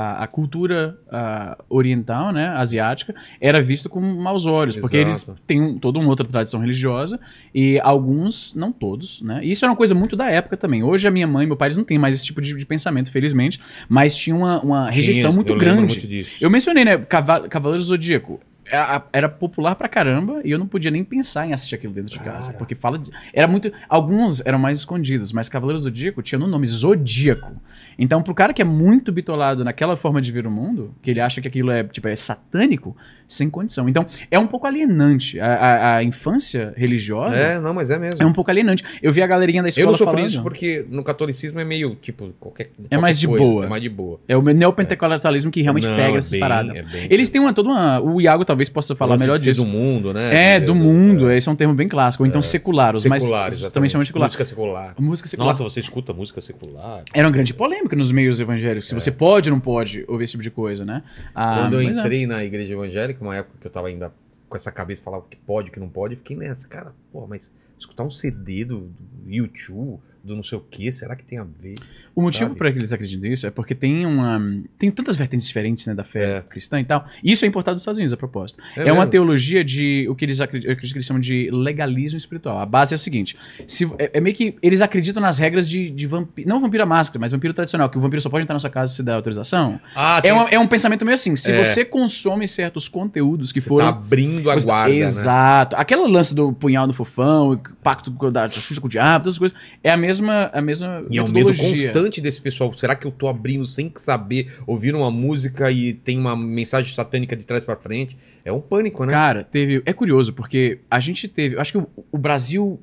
A, 0.00 0.22
a 0.22 0.26
cultura 0.28 0.96
ah, 1.10 1.58
oriental, 1.68 2.32
né, 2.32 2.48
asiática, 2.48 3.14
era 3.40 3.60
visto 3.60 3.88
com 3.88 4.00
maus 4.00 4.46
olhos, 4.46 4.76
porque 4.76 4.96
eles 4.96 5.22
Exato. 5.24 5.40
têm 5.46 5.60
um, 5.60 5.78
toda 5.78 5.98
uma 5.98 6.08
outra 6.08 6.26
tradição 6.26 6.60
religiosa 6.60 7.18
e 7.52 7.80
alguns, 7.82 8.54
não 8.54 8.70
todos, 8.70 9.20
né? 9.22 9.40
E 9.42 9.50
isso 9.50 9.64
era 9.64 9.72
uma 9.72 9.76
coisa 9.76 9.94
muito 9.94 10.14
da 10.14 10.30
época 10.30 10.56
também. 10.56 10.82
Hoje 10.84 11.08
a 11.08 11.10
minha 11.10 11.26
mãe 11.26 11.44
e 11.44 11.46
meu 11.46 11.56
pai 11.56 11.68
eles 11.68 11.76
não 11.76 11.84
têm 11.84 11.98
mais 11.98 12.14
esse 12.14 12.24
tipo 12.26 12.40
de, 12.40 12.54
de 12.56 12.66
pensamento, 12.66 13.10
felizmente, 13.10 13.58
mas 13.88 14.14
tinha 14.14 14.36
uma, 14.36 14.60
uma 14.60 14.90
rejeição 14.90 15.32
muito 15.32 15.52
eu 15.52 15.58
grande. 15.58 16.00
muito. 16.00 16.28
Eu 16.40 16.48
mencionei, 16.50 16.84
né? 16.84 16.98
Cava- 16.98 17.48
Cavaleiro 17.48 17.82
Zodíaco. 17.82 18.40
Era 18.70 19.04
era 19.12 19.28
popular 19.28 19.74
pra 19.74 19.88
caramba 19.88 20.40
e 20.44 20.50
eu 20.50 20.58
não 20.58 20.66
podia 20.66 20.90
nem 20.90 21.02
pensar 21.04 21.46
em 21.46 21.52
assistir 21.52 21.74
aquilo 21.74 21.92
dentro 21.92 22.12
de 22.12 22.18
casa. 22.20 22.46
Cara. 22.48 22.58
Porque 22.58 22.74
fala. 22.74 22.98
De, 22.98 23.10
era 23.32 23.46
muito. 23.48 23.72
Alguns 23.88 24.44
eram 24.46 24.58
mais 24.58 24.78
escondidos, 24.78 25.32
mas 25.32 25.48
Cavaleiro 25.48 25.78
Zodíaco 25.80 26.22
tinha 26.22 26.38
no 26.38 26.46
nome 26.46 26.66
Zodíaco. 26.66 27.52
Então, 28.00 28.22
pro 28.22 28.32
cara 28.34 28.52
que 28.52 28.62
é 28.62 28.64
muito 28.64 29.10
bitolado 29.10 29.64
naquela 29.64 29.96
forma 29.96 30.22
de 30.22 30.30
ver 30.30 30.46
o 30.46 30.50
mundo, 30.50 30.94
que 31.02 31.10
ele 31.10 31.20
acha 31.20 31.40
que 31.40 31.48
aquilo 31.48 31.68
é, 31.72 31.82
tipo, 31.82 32.06
é 32.06 32.14
satânico, 32.14 32.96
sem 33.26 33.50
condição. 33.50 33.88
Então, 33.88 34.06
é 34.30 34.38
um 34.38 34.46
pouco 34.46 34.68
alienante. 34.68 35.40
A, 35.40 35.46
a- 35.54 35.96
a 35.96 36.04
infância 36.04 36.72
religiosa 36.76 37.36
É, 37.40 37.58
não, 37.58 37.74
mas 37.74 37.90
é 37.90 37.98
mesmo. 37.98 38.22
é 38.22 38.24
um 38.26 38.32
pouco 38.32 38.50
alienante. 38.52 38.84
Eu 39.02 39.12
vi 39.12 39.20
a 39.20 39.26
galerinha 39.26 39.62
da 39.64 39.68
escola 39.68 39.86
Eu 39.88 39.90
não 39.90 39.98
sofri 39.98 40.12
falando. 40.14 40.30
isso 40.30 40.42
porque 40.42 40.86
no 40.88 41.02
catolicismo 41.02 41.58
é 41.58 41.64
meio, 41.64 41.96
tipo, 41.96 42.32
qualquer. 42.38 42.70
É 42.88 42.96
mais 42.96 43.16
qualquer 43.16 43.20
de 43.20 43.26
coisa, 43.26 43.44
boa. 43.44 43.64
É 43.64 43.68
mais 43.68 43.82
de 43.82 43.88
boa. 43.88 44.20
É 44.28 44.36
o 44.36 44.42
neopentecostalismo 44.42 45.50
que 45.50 45.60
realmente 45.62 45.88
Não, 45.88 45.96
pega 45.96 46.14
é 46.14 46.18
essas 46.18 46.30
bem- 46.30 46.40
paradas. 46.40 46.76
é 46.76 46.82
bem- 46.82 47.06
Eles 47.10 47.30
têm 47.30 47.40
uma 47.40 47.52
toda 47.52 47.68
uma. 47.68 48.00
O 48.00 48.20
Iago 48.20 48.44
talvez 48.44 48.57
talvez 48.58 48.68
possa 48.68 48.96
falar 48.96 49.12
Lance 49.12 49.22
melhor 49.24 49.38
disso. 49.38 49.64
do 49.64 49.70
mundo, 49.70 50.12
né? 50.12 50.54
É, 50.56 50.60
do 50.60 50.74
mundo, 50.74 51.30
esse 51.30 51.48
é 51.48 51.52
um 51.52 51.56
termo 51.56 51.74
bem 51.74 51.88
clássico. 51.88 52.24
Ou 52.24 52.26
então 52.26 52.42
secular, 52.42 52.94
os 52.94 53.04
mais 53.04 53.22
Secular, 53.22 53.44
também 53.44 53.58
exatamente. 53.58 53.92
chamam 53.92 54.02
de 54.02 54.08
secular. 54.08 54.28
Música 54.28 54.44
secular. 54.44 54.94
Música 54.98 55.28
secular. 55.28 55.48
Nossa, 55.48 55.62
você 55.62 55.80
escuta 55.80 56.12
música 56.12 56.40
secular? 56.40 57.04
Era 57.14 57.26
uma 57.26 57.32
grande 57.32 57.54
polêmica 57.54 57.94
nos 57.94 58.10
meios 58.10 58.40
evangélicos, 58.40 58.86
É. 58.86 58.90
se 58.90 58.94
você 58.94 59.10
pode 59.12 59.48
ou 59.48 59.54
não 59.54 59.60
pode 59.60 60.04
ouvir 60.08 60.24
esse 60.24 60.32
tipo 60.32 60.42
de 60.42 60.50
coisa, 60.50 60.84
né? 60.84 61.02
Ah, 61.34 61.60
Quando 61.62 61.74
eu 61.74 61.80
é. 61.80 61.84
entrei 61.84 62.26
na 62.26 62.44
igreja 62.44 62.72
evangélica, 62.72 63.22
uma 63.22 63.36
época 63.36 63.54
que 63.60 63.66
eu 63.66 63.70
tava 63.70 63.88
ainda 63.88 64.12
com 64.48 64.56
essa 64.56 64.72
cabeça, 64.72 65.02
falava 65.02 65.24
o 65.24 65.28
que 65.28 65.36
pode, 65.36 65.68
o 65.68 65.72
que 65.72 65.78
não 65.78 65.88
pode, 65.88 66.16
fiquei 66.16 66.36
nessa, 66.36 66.66
cara, 66.66 66.92
pô, 67.12 67.26
mas 67.26 67.52
escutar 67.78 68.02
um 68.02 68.10
CD 68.10 68.64
do, 68.64 68.90
do 69.22 69.30
YouTube, 69.30 70.00
do 70.22 70.34
não 70.36 70.42
sei 70.42 70.58
o 70.58 70.60
que, 70.60 70.90
será 70.92 71.14
que 71.16 71.24
tem 71.24 71.38
a 71.38 71.44
ver? 71.44 71.76
O 72.14 72.20
motivo 72.22 72.54
para 72.56 72.72
que 72.72 72.78
eles 72.78 72.92
acreditam 72.92 73.30
nisso 73.30 73.46
é 73.46 73.50
porque 73.50 73.74
tem 73.74 74.04
uma. 74.04 74.40
Tem 74.76 74.90
tantas 74.90 75.14
vertentes 75.16 75.46
diferentes 75.46 75.86
né, 75.86 75.94
da 75.94 76.02
fé 76.02 76.38
É. 76.38 76.40
cristã 76.42 76.80
e 76.80 76.84
tal. 76.84 77.06
Isso 77.22 77.44
é 77.44 77.48
importado 77.48 77.76
dos 77.76 77.82
Estados 77.82 77.98
Unidos, 77.98 78.12
a 78.12 78.16
propósito. 78.16 78.60
É, 78.76 78.80
mesmo? 78.84 78.94
uma 78.98 79.06
teologia 79.06 79.64
de 79.64 80.06
o 80.08 80.16
que 80.16 80.24
eles 80.24 80.40
acreditam, 80.40 80.74
que 80.74 80.84
eles 80.96 81.06
chamam 81.06 81.20
de 81.20 81.48
legalismo 81.52 82.18
espiritual. 82.18 82.58
A 82.58 82.66
base 82.66 82.92
é 82.92 82.96
a 82.96 82.98
seguinte: 82.98 83.36
se, 83.68 83.84
é, 83.98 84.10
é 84.14 84.20
meio 84.20 84.34
que 84.34 84.56
eles 84.60 84.80
acreditam 84.82 85.22
nas 85.22 85.38
regras 85.38 85.68
de, 85.68 85.90
de 85.90 86.06
vampiro. 86.08 86.48
Não 86.48 86.60
vampiro 86.60 86.82
à 86.82 86.86
máscara, 86.86 87.20
mas 87.20 87.30
vampiro 87.30 87.54
tradicional, 87.54 87.88
que 87.88 87.96
o 87.96 88.00
vampiro 88.00 88.20
só 88.20 88.28
pode 88.28 88.42
entrar 88.42 88.54
na 88.54 88.58
sua 88.60 88.70
casa 88.70 88.92
se 88.92 89.02
der 89.02 89.12
autorização. 89.12 89.80
Ah, 89.94 90.20
É, 90.24 90.32
uma- 90.32 90.48
é 90.50 90.58
um 90.58 90.66
pensamento 90.66 91.04
meio 91.04 91.14
assim: 91.14 91.36
se 91.36 91.52
É. 91.52 91.64
você 91.64 91.84
consome 91.84 92.48
certos 92.48 92.88
conteúdos 92.88 93.52
que 93.52 93.60
você 93.60 93.68
foram. 93.68 93.84
tá 93.86 93.90
abrindo 93.96 94.50
a 94.50 94.54
Você- 94.54 94.66
guarda, 94.66 94.92
né? 94.92 95.00
Exato. 95.00 95.76
Aquela 95.76 96.08
lance 96.08 96.34
do 96.34 96.52
punhal 96.52 96.86
no 96.86 96.92
fofão, 96.92 97.60
pacto 97.82 98.10
da 98.32 98.48
Xuxa 98.48 98.80
com 98.80 98.88
o 98.88 98.90
diabo, 98.90 99.24
todas 99.24 99.34
essas 99.34 99.38
coisas. 99.38 99.58
É 99.84 99.90
a 99.90 99.96
mesma, 99.96 100.07
a 100.52 100.60
mesma 100.60 101.04
E 101.10 101.18
é 101.18 101.22
um 101.22 101.28
medo 101.28 101.54
constante 101.56 102.20
desse 102.20 102.40
pessoal. 102.40 102.72
Será 102.74 102.94
que 102.94 103.06
eu 103.06 103.10
tô 103.10 103.28
abrindo 103.28 103.64
sem 103.64 103.92
saber, 103.94 104.58
ouvindo 104.66 104.98
uma 104.98 105.10
música 105.10 105.70
e 105.70 105.92
tem 105.92 106.18
uma 106.18 106.36
mensagem 106.36 106.94
satânica 106.94 107.36
de 107.36 107.44
trás 107.44 107.64
pra 107.64 107.76
frente? 107.76 108.16
É 108.44 108.52
um 108.52 108.60
pânico, 108.60 109.04
né? 109.04 109.12
Cara, 109.12 109.44
teve. 109.44 109.82
É 109.84 109.92
curioso, 109.92 110.32
porque 110.32 110.80
a 110.90 111.00
gente 111.00 111.28
teve. 111.28 111.58
Acho 111.58 111.72
que 111.72 111.78
o, 111.78 111.88
o 112.12 112.18
Brasil. 112.18 112.80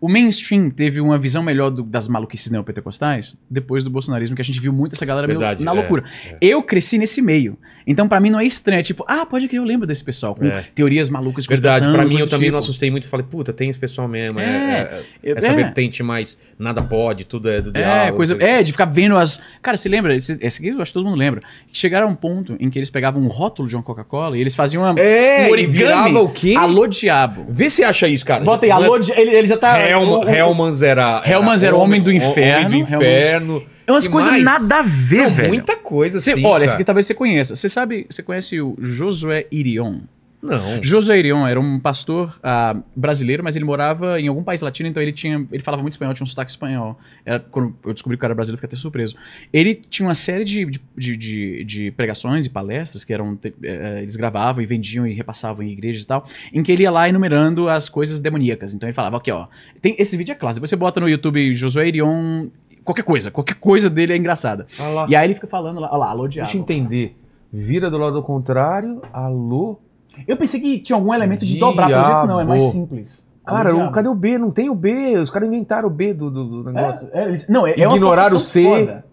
O 0.00 0.08
mainstream 0.08 0.68
teve 0.68 1.00
uma 1.00 1.18
visão 1.18 1.42
melhor 1.42 1.70
do- 1.70 1.82
das 1.82 2.06
maluquices 2.08 2.50
neopentecostais 2.50 3.40
depois 3.48 3.84
do 3.84 3.90
bolsonarismo, 3.90 4.36
que 4.36 4.42
a 4.42 4.44
gente 4.44 4.60
viu 4.60 4.72
muito 4.72 4.94
essa 4.94 5.06
galera 5.06 5.26
meio 5.26 5.38
Verdade, 5.38 5.64
na 5.64 5.70
é, 5.70 5.74
loucura. 5.74 6.04
é. 6.30 6.36
Eu 6.40 6.62
cresci 6.62 6.98
nesse 6.98 7.22
meio. 7.22 7.56
Então, 7.86 8.06
pra 8.06 8.20
mim, 8.20 8.30
não 8.30 8.38
é 8.38 8.44
estranho. 8.44 8.80
É 8.80 8.82
tipo, 8.82 9.04
ah, 9.08 9.24
pode 9.26 9.48
crer, 9.48 9.58
eu 9.58 9.64
lembro 9.64 9.86
desse 9.86 10.04
pessoal, 10.04 10.34
com 10.34 10.44
É. 10.44 10.64
teorias 10.74 11.08
malucas 11.08 11.44
de 11.44 11.48
Verdade, 11.48 11.90
pra 11.92 12.04
mim 12.04 12.18
eu 12.20 12.28
também 12.28 12.44
tipo. 12.46 12.52
não 12.52 12.58
assustei 12.58 12.90
muito. 12.90 13.08
Falei, 13.08 13.26
puta, 13.28 13.52
tem 13.52 13.68
esse 13.70 13.78
pessoal 13.78 14.06
mesmo. 14.06 14.38
É, 14.38 14.44
É, 14.44 15.30
é- 15.30 15.32
essa 15.38 15.48
é. 15.48 15.54
vertente 15.54 16.02
mais 16.02 16.38
nada 16.58 16.82
pode, 16.82 17.24
tudo 17.24 17.48
é 17.50 17.60
do 17.60 17.70
É, 17.70 17.72
diabo. 17.82 18.16
coisa, 18.16 18.34
coisa- 18.36 18.48
é, 18.50 18.62
de 18.62 18.70
ficar 18.70 18.84
vendo 18.84 19.16
as. 19.16 19.40
Cara, 19.62 19.76
você 19.76 19.88
lembra? 19.88 20.14
Esse, 20.14 20.38
esse 20.40 20.58
aqui 20.60 20.68
eu 20.68 20.80
acho 20.82 20.90
que 20.92 20.94
todo 20.98 21.06
mundo 21.06 21.18
lembra. 21.18 21.40
Chegaram 21.72 22.06
a 22.06 22.10
um 22.10 22.14
ponto 22.14 22.54
em 22.60 22.68
que 22.70 22.78
eles 22.78 22.90
pegavam 22.90 23.20
um 23.22 23.28
rótulo 23.28 23.66
de 23.66 23.74
uma 23.74 23.82
Coca-Cola 23.82 24.36
e 24.36 24.40
eles 24.40 24.54
faziam 24.54 24.84
uma. 24.84 24.94
É, 25.00 25.46
um 25.48 25.50
origami. 25.52 25.72
virava 25.78 26.20
o 26.20 26.28
quê? 26.30 26.54
Alô, 26.56 26.86
diabo. 26.86 27.46
Vê 27.48 27.68
se 27.70 27.82
acha 27.82 28.06
isso, 28.06 28.24
cara. 28.24 28.44
Bota 28.44 28.66
aí, 28.66 28.70
é- 28.70 28.74
alô, 28.74 28.96
ele, 28.96 29.30
ele 29.34 29.46
já 29.46 29.56
tá. 29.56 29.78
O- 29.96 30.20
o- 30.20 30.28
Hellmans 30.28 30.82
era. 30.82 31.22
Hellmans 31.26 31.62
era 31.62 31.74
homem 31.76 32.00
do 32.02 32.12
inferno, 32.12 32.66
Homem 32.66 32.84
do 32.84 32.94
inferno. 32.96 33.62
É 33.86 33.92
umas 33.92 34.06
coisas 34.08 34.42
nada 34.42 34.76
a 34.78 34.82
ver, 34.82 35.24
Não, 35.24 35.30
velho. 35.34 35.48
Muita 35.48 35.76
coisa, 35.76 36.20
Você- 36.20 36.32
assim. 36.32 36.46
olha, 36.46 36.64
esse 36.64 36.72
cara. 36.72 36.76
aqui 36.78 36.84
talvez 36.84 37.06
você 37.06 37.14
conheça. 37.14 37.56
Você 37.56 37.68
sabe, 37.68 38.06
você 38.08 38.22
conhece 38.22 38.60
o 38.60 38.76
Josué 38.78 39.46
Irion? 39.50 39.98
Não. 40.42 40.82
Josué 40.82 41.18
Irion 41.18 41.46
era 41.46 41.60
um 41.60 41.78
pastor 41.78 42.38
ah, 42.42 42.74
brasileiro, 42.96 43.44
mas 43.44 43.56
ele 43.56 43.64
morava 43.64 44.18
em 44.18 44.26
algum 44.28 44.42
país 44.42 44.62
latino, 44.62 44.88
então 44.88 45.02
ele 45.02 45.12
tinha, 45.12 45.46
ele 45.52 45.62
falava 45.62 45.82
muito 45.82 45.92
espanhol, 45.92 46.14
tinha 46.14 46.24
um 46.24 46.26
sotaque 46.26 46.50
espanhol. 46.50 46.98
Era, 47.26 47.40
quando 47.40 47.74
eu 47.84 47.92
descobri 47.92 48.16
que 48.16 48.20
o 48.20 48.22
cara 48.22 48.30
era 48.30 48.34
brasileiro, 48.36 48.56
eu 48.56 48.58
fiquei 48.60 48.74
até 48.74 48.80
surpreso. 48.80 49.16
Ele 49.52 49.74
tinha 49.74 50.08
uma 50.08 50.14
série 50.14 50.44
de, 50.44 50.64
de, 50.96 51.16
de, 51.16 51.64
de- 51.64 51.90
pregações 51.90 52.46
e 52.46 52.50
palestras 52.50 53.04
que 53.04 53.12
eram, 53.12 53.36
te- 53.36 53.52
eh, 53.62 54.00
eles 54.02 54.16
gravavam 54.16 54.62
e 54.62 54.66
vendiam 54.66 55.06
e 55.06 55.12
repassavam 55.12 55.62
em 55.62 55.70
igrejas 55.72 56.04
e 56.04 56.06
tal, 56.06 56.26
em 56.52 56.62
que 56.62 56.72
ele 56.72 56.84
ia 56.84 56.90
lá 56.90 57.06
enumerando 57.08 57.68
as 57.68 57.88
coisas 57.90 58.18
demoníacas. 58.18 58.72
Então 58.72 58.88
ele 58.88 58.94
falava, 58.94 59.18
aqui 59.18 59.30
ó, 59.30 59.46
tem, 59.82 59.94
esse 59.98 60.16
vídeo 60.16 60.32
é 60.32 60.34
clássico, 60.34 60.60
depois 60.60 60.70
você 60.70 60.76
bota 60.76 61.00
no 61.00 61.08
YouTube 61.08 61.54
Josué 61.54 61.88
Irion, 61.88 62.46
qualquer 62.82 63.02
coisa, 63.02 63.30
qualquer 63.30 63.56
coisa 63.56 63.90
dele 63.90 64.14
é 64.14 64.16
engraçada. 64.16 64.66
Ah. 64.78 65.06
E 65.08 65.14
aí 65.14 65.26
ele 65.26 65.34
fica 65.34 65.46
falando 65.46 65.80
lá, 65.80 65.88
olha 65.90 65.98
lá, 65.98 66.10
alô 66.10 66.26
diabo. 66.26 66.46
Deixa 66.46 66.56
eu 66.56 66.62
entender. 66.62 67.14
Vira 67.52 67.90
do 67.90 67.98
lado 67.98 68.22
contrário, 68.22 69.02
alô. 69.12 69.78
Eu 70.26 70.36
pensei 70.36 70.60
que 70.60 70.78
tinha 70.78 70.96
algum 70.96 71.12
elemento 71.14 71.44
de 71.46 71.58
dobrar, 71.58 71.88
pelo 71.88 72.04
jeito 72.04 72.26
não, 72.26 72.40
é 72.40 72.44
mais 72.44 72.64
simples. 72.64 73.26
Cara, 73.44 73.74
o, 73.74 73.90
cadê 73.90 74.08
o 74.08 74.14
B? 74.14 74.38
Não 74.38 74.50
tem 74.50 74.68
o 74.68 74.74
B. 74.74 75.16
Os 75.16 75.30
caras 75.30 75.48
inventaram 75.48 75.88
o 75.88 75.90
B 75.90 76.12
do, 76.14 76.30
do, 76.30 76.62
do 76.62 76.72
negócio. 76.72 77.08
É, 77.12 77.24
é, 77.24 77.28
eles- 77.28 77.48
não, 77.48 77.66
é, 77.66 77.72
é 77.72 77.80
Ignoraram 77.80 78.30
forçação 78.30 78.36
o 78.36 78.38
C. 78.40 78.80
Foda. 78.86 79.04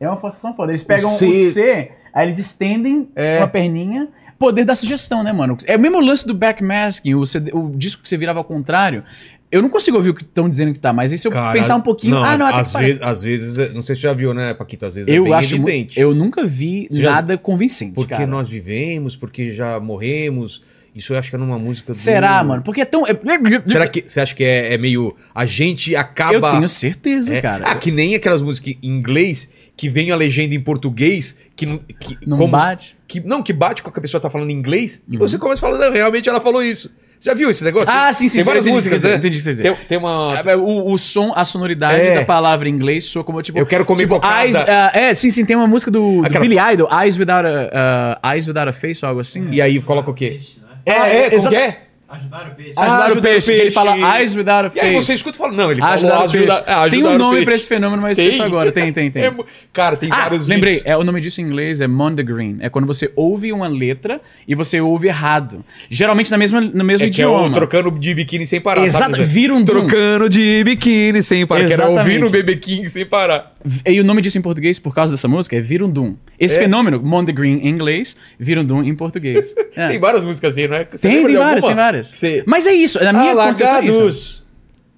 É 0.00 0.08
uma 0.08 0.16
forçação 0.16 0.54
foda. 0.54 0.72
Eles 0.72 0.82
pegam 0.82 1.10
o 1.10 1.18
C. 1.18 1.50
C, 1.50 1.90
aí 2.12 2.26
eles 2.26 2.38
estendem 2.38 3.08
É. 3.14 3.38
uma 3.38 3.48
perninha. 3.48 4.08
Poder 4.38 4.64
da 4.64 4.74
sugestão, 4.74 5.22
né, 5.22 5.32
mano? 5.32 5.56
É 5.66 5.76
o 5.76 5.80
mesmo 5.80 6.00
lance 6.00 6.26
do 6.26 6.34
backmasking, 6.34 7.14
o, 7.14 7.24
CD 7.24 7.52
o 7.54 7.70
disco 7.76 8.02
que 8.02 8.08
você 8.08 8.16
virava 8.16 8.40
ao 8.40 8.44
contrário. 8.44 9.04
Eu 9.52 9.60
não 9.62 9.68
consigo 9.68 9.98
ouvir 9.98 10.10
o 10.10 10.14
que 10.14 10.22
estão 10.22 10.48
dizendo 10.48 10.72
que 10.72 10.78
tá, 10.78 10.92
mas 10.94 11.12
e 11.12 11.18
se 11.18 11.28
eu 11.28 11.30
Cara, 11.30 11.52
pensar 11.52 11.76
um 11.76 11.80
pouquinho. 11.82 12.14
Não, 12.14 12.24
ah, 12.24 12.38
não, 12.38 12.46
até 12.46 12.56
às, 12.60 12.72
vezes, 12.72 13.02
às 13.02 13.22
vezes, 13.22 13.56
não 13.74 13.82
sei 13.82 13.94
se 13.94 14.00
você 14.00 14.08
já 14.08 14.14
viu, 14.14 14.32
né, 14.32 14.54
Paquito? 14.54 14.86
Às 14.86 14.94
vezes 14.94 15.08
é 15.10 15.18
Eu 15.18 15.24
bem 15.24 15.34
acho. 15.34 15.54
evidente. 15.54 16.00
Eu 16.00 16.14
nunca 16.14 16.44
vi 16.46 16.88
Você 16.90 17.02
já- 17.02 17.10
nada 17.12 17.36
convincente. 17.36 17.92
Porque 17.94 18.14
cara. 18.14 18.26
nós 18.26 18.48
vivemos, 18.48 19.14
porque 19.14 19.52
já 19.52 19.78
morremos. 19.78 20.62
Isso 20.94 21.14
eu 21.14 21.18
acho 21.18 21.30
que 21.30 21.36
é 21.36 21.38
numa 21.38 21.58
música 21.58 21.92
do- 21.92 21.96
Será, 21.96 22.42
mano? 22.44 22.62
Porque 22.62 22.82
é 22.82 22.84
tão. 22.84 23.06
é- 23.06 23.18
Será 23.64 23.86
que 23.88 24.02
você 24.06 24.20
acha 24.20 24.34
que 24.34 24.44
é, 24.44 24.74
é 24.74 24.78
meio. 24.78 25.14
A 25.34 25.46
gente 25.46 25.94
acaba. 25.96 26.34
Eu 26.48 26.52
tenho 26.52 26.68
certeza, 26.68 27.34
É, 27.34 27.40
cara. 27.40 27.64
Ah, 27.66 27.74
que 27.76 27.90
nem 27.90 28.14
aquelas 28.14 28.42
músicas 28.42 28.74
em 28.82 28.88
inglês 28.88 29.50
que 29.74 29.88
vem 29.88 30.10
a 30.10 30.16
legenda 30.16 30.54
em 30.54 30.60
português 30.60 31.36
que, 31.56 31.66
que 31.98 32.18
não 32.26 32.36
como- 32.36 32.52
bate. 32.52 32.94
que 33.08 33.20
não 33.20 33.42
que 33.42 33.52
bate 33.54 33.82
com 33.82 33.88
o 33.88 33.92
que 33.92 33.98
a 33.98 34.02
pessoa 34.02 34.20
tá 34.20 34.28
falando 34.28 34.50
em 34.50 34.54
inglês 34.54 35.02
e 35.08 35.14
Uhum. 35.14 35.20
você 35.20 35.38
começa 35.38 35.60
falando, 35.62 35.80
"Não, 35.80 35.92
realmente 35.92 36.28
ela 36.28 36.40
falou 36.40 36.62
isso. 36.62 36.90
Já 37.24 37.34
viu 37.34 37.48
esse 37.50 37.62
negócio? 37.62 37.92
Ah, 37.94 38.12
sim, 38.12 38.26
sim. 38.26 38.36
Tem 38.38 38.44
várias 38.44 38.64
músicas, 38.64 39.02
né? 39.02 39.14
Entendi 39.14 39.36
o 39.36 39.40
que 39.40 39.44
você 39.44 39.50
quer 39.50 39.56
dizer. 39.56 39.62
Tem, 39.76 39.86
tem 39.86 39.98
uma 39.98 40.42
É, 40.44 40.56
O, 40.56 40.90
o 40.92 40.98
som, 40.98 41.32
a 41.36 41.44
sonoridade 41.44 42.00
É. 42.00 42.14
da 42.16 42.24
palavra 42.24 42.68
em 42.68 42.72
inglês 42.72 43.04
soa 43.04 43.22
como 43.22 43.40
tipo. 43.42 43.58
Eu 43.58 43.64
quero 43.66 43.84
comer 43.84 44.00
tipo, 44.02 44.14
cocada. 44.16 44.42
eyes, 44.44 44.56
ah, 44.56 44.90
É, 44.92 45.14
sim, 45.14 45.30
sim, 45.30 45.44
tem 45.44 45.54
uma 45.56 45.66
música 45.68 45.90
do, 45.90 46.20
do 46.22 46.26
Aquela- 46.26 46.40
Billy 46.40 46.56
Idol, 46.72 46.88
Eyes 46.92 47.16
Without 47.16 47.46
a, 47.46 48.18
ah, 48.22 48.34
Eyes 48.34 48.48
Without 48.48 48.68
a 48.68 48.72
Face 48.72 49.04
ou 49.04 49.08
algo 49.08 49.20
assim. 49.20 49.48
e 49.52 49.62
aí 49.62 49.80
coloca 49.80 50.10
o 50.10 50.14
quê? 50.14 50.40
É, 50.84 50.92
ah, 50.92 51.08
é, 51.08 51.30
que 51.30 51.56
é? 51.56 51.78
Ajudar 52.12 52.48
o 52.52 52.54
peixe. 52.54 52.72
Ah, 52.76 52.82
Ajudar 52.82 52.98
o 52.98 53.04
ajudar 53.06 53.18
o 53.18 53.22
peixe, 53.22 53.46
que 53.46 53.52
ele 53.52 53.60
peixe. 53.62 53.74
fala 53.74 54.18
Eyes 54.18 54.34
Without 54.36 54.66
a 54.66 54.70
E 54.74 54.80
aí 54.86 54.94
você 54.94 55.14
escuta 55.14 55.36
e 55.36 55.38
fala, 55.38 55.52
não, 55.52 55.70
ele 55.72 55.82
Ajudar 55.82 56.10
falou 56.12 56.26
o 56.28 56.30
peixe. 56.32 56.50
ah, 56.50 56.82
ajudar 56.82 56.90
Tem 56.90 57.04
um 57.04 57.18
nome 57.18 57.30
peixe. 57.36 57.44
pra 57.46 57.54
esse 57.54 57.68
fenômeno, 57.68 58.02
mas 58.02 58.16
Tem? 58.16 58.40
agora. 58.42 58.70
Tem, 58.72 58.92
tem, 58.92 59.10
tem. 59.10 59.24
É 59.24 59.34
cara, 59.72 59.96
tem 59.96 60.10
Ah, 60.12 60.16
vários 60.24 60.46
lembrei, 60.46 60.74
vídeos. 60.74 60.86
é, 60.90 60.96
o 60.96 61.04
nome 61.04 61.20
disso 61.20 61.40
em 61.40 61.44
inglês 61.44 61.80
é 61.80 61.86
Mondegreen. 61.86 62.58
É 62.60 62.68
quando 62.68 62.86
você 62.86 63.10
ouve 63.16 63.50
uma 63.52 63.66
letra 63.68 64.20
e 64.46 64.54
você 64.54 64.80
ouve 64.80 65.08
errado. 65.08 65.64
Geralmente 65.90 66.30
na 66.30 66.36
mesma, 66.36 66.60
no 66.60 66.84
mesmo 66.84 67.06
É 67.06 67.10
que 67.10 67.22
é 67.22 67.26
o 67.26 67.30
idioma. 67.36 67.54
trocando 67.54 67.90
de 67.98 68.14
biquíni 68.14 68.44
sem 68.46 68.60
parar, 68.60 68.84
Exato, 68.84 69.12
sabe? 69.16 69.24
vira 69.24 69.54
um. 69.54 69.64
Trocando 69.64 70.28
de 70.28 70.62
biquíni 70.64 71.22
sem 71.22 71.46
parar. 71.46 71.60
Que 71.66 71.72
era 71.72 71.84
Exatamente. 71.84 72.00
ouvindo 72.06 72.26
o 72.26 72.30
Bebê 72.30 72.56
King 72.56 72.88
sem 72.90 73.06
parar. 73.06 73.54
E 73.86 74.00
o 74.00 74.04
nome 74.04 74.20
disso 74.20 74.36
em 74.36 74.42
português, 74.42 74.78
por 74.78 74.94
causa 74.94 75.14
dessa 75.14 75.28
música, 75.28 75.56
é 75.56 75.60
Virundum. 75.60 76.16
Esse 76.38 76.56
É. 76.56 76.62
fenômeno, 76.62 77.00
Mondegreen 77.00 77.60
em 77.62 77.68
inglês, 77.68 78.16
Virundum 78.38 78.82
em 78.82 78.94
português. 78.94 79.54
É. 79.74 79.88
Tem 79.88 79.98
várias 79.98 80.22
músicas 80.22 80.52
assim, 80.52 80.66
não 80.68 80.76
é? 80.76 80.86
Você 80.90 81.08
Tem, 81.08 81.24
tem 81.24 81.34
várias, 81.34 81.64
alguma? 81.64 81.68
tem 81.68 81.74
várias. 81.76 82.01
Você... 82.02 82.42
Mas 82.46 82.66
é 82.66 82.72
isso, 82.72 83.02
na 83.02 83.12
minha 83.12 83.34
concepção 83.34 83.76
é 83.78 83.84
isso. 83.84 84.42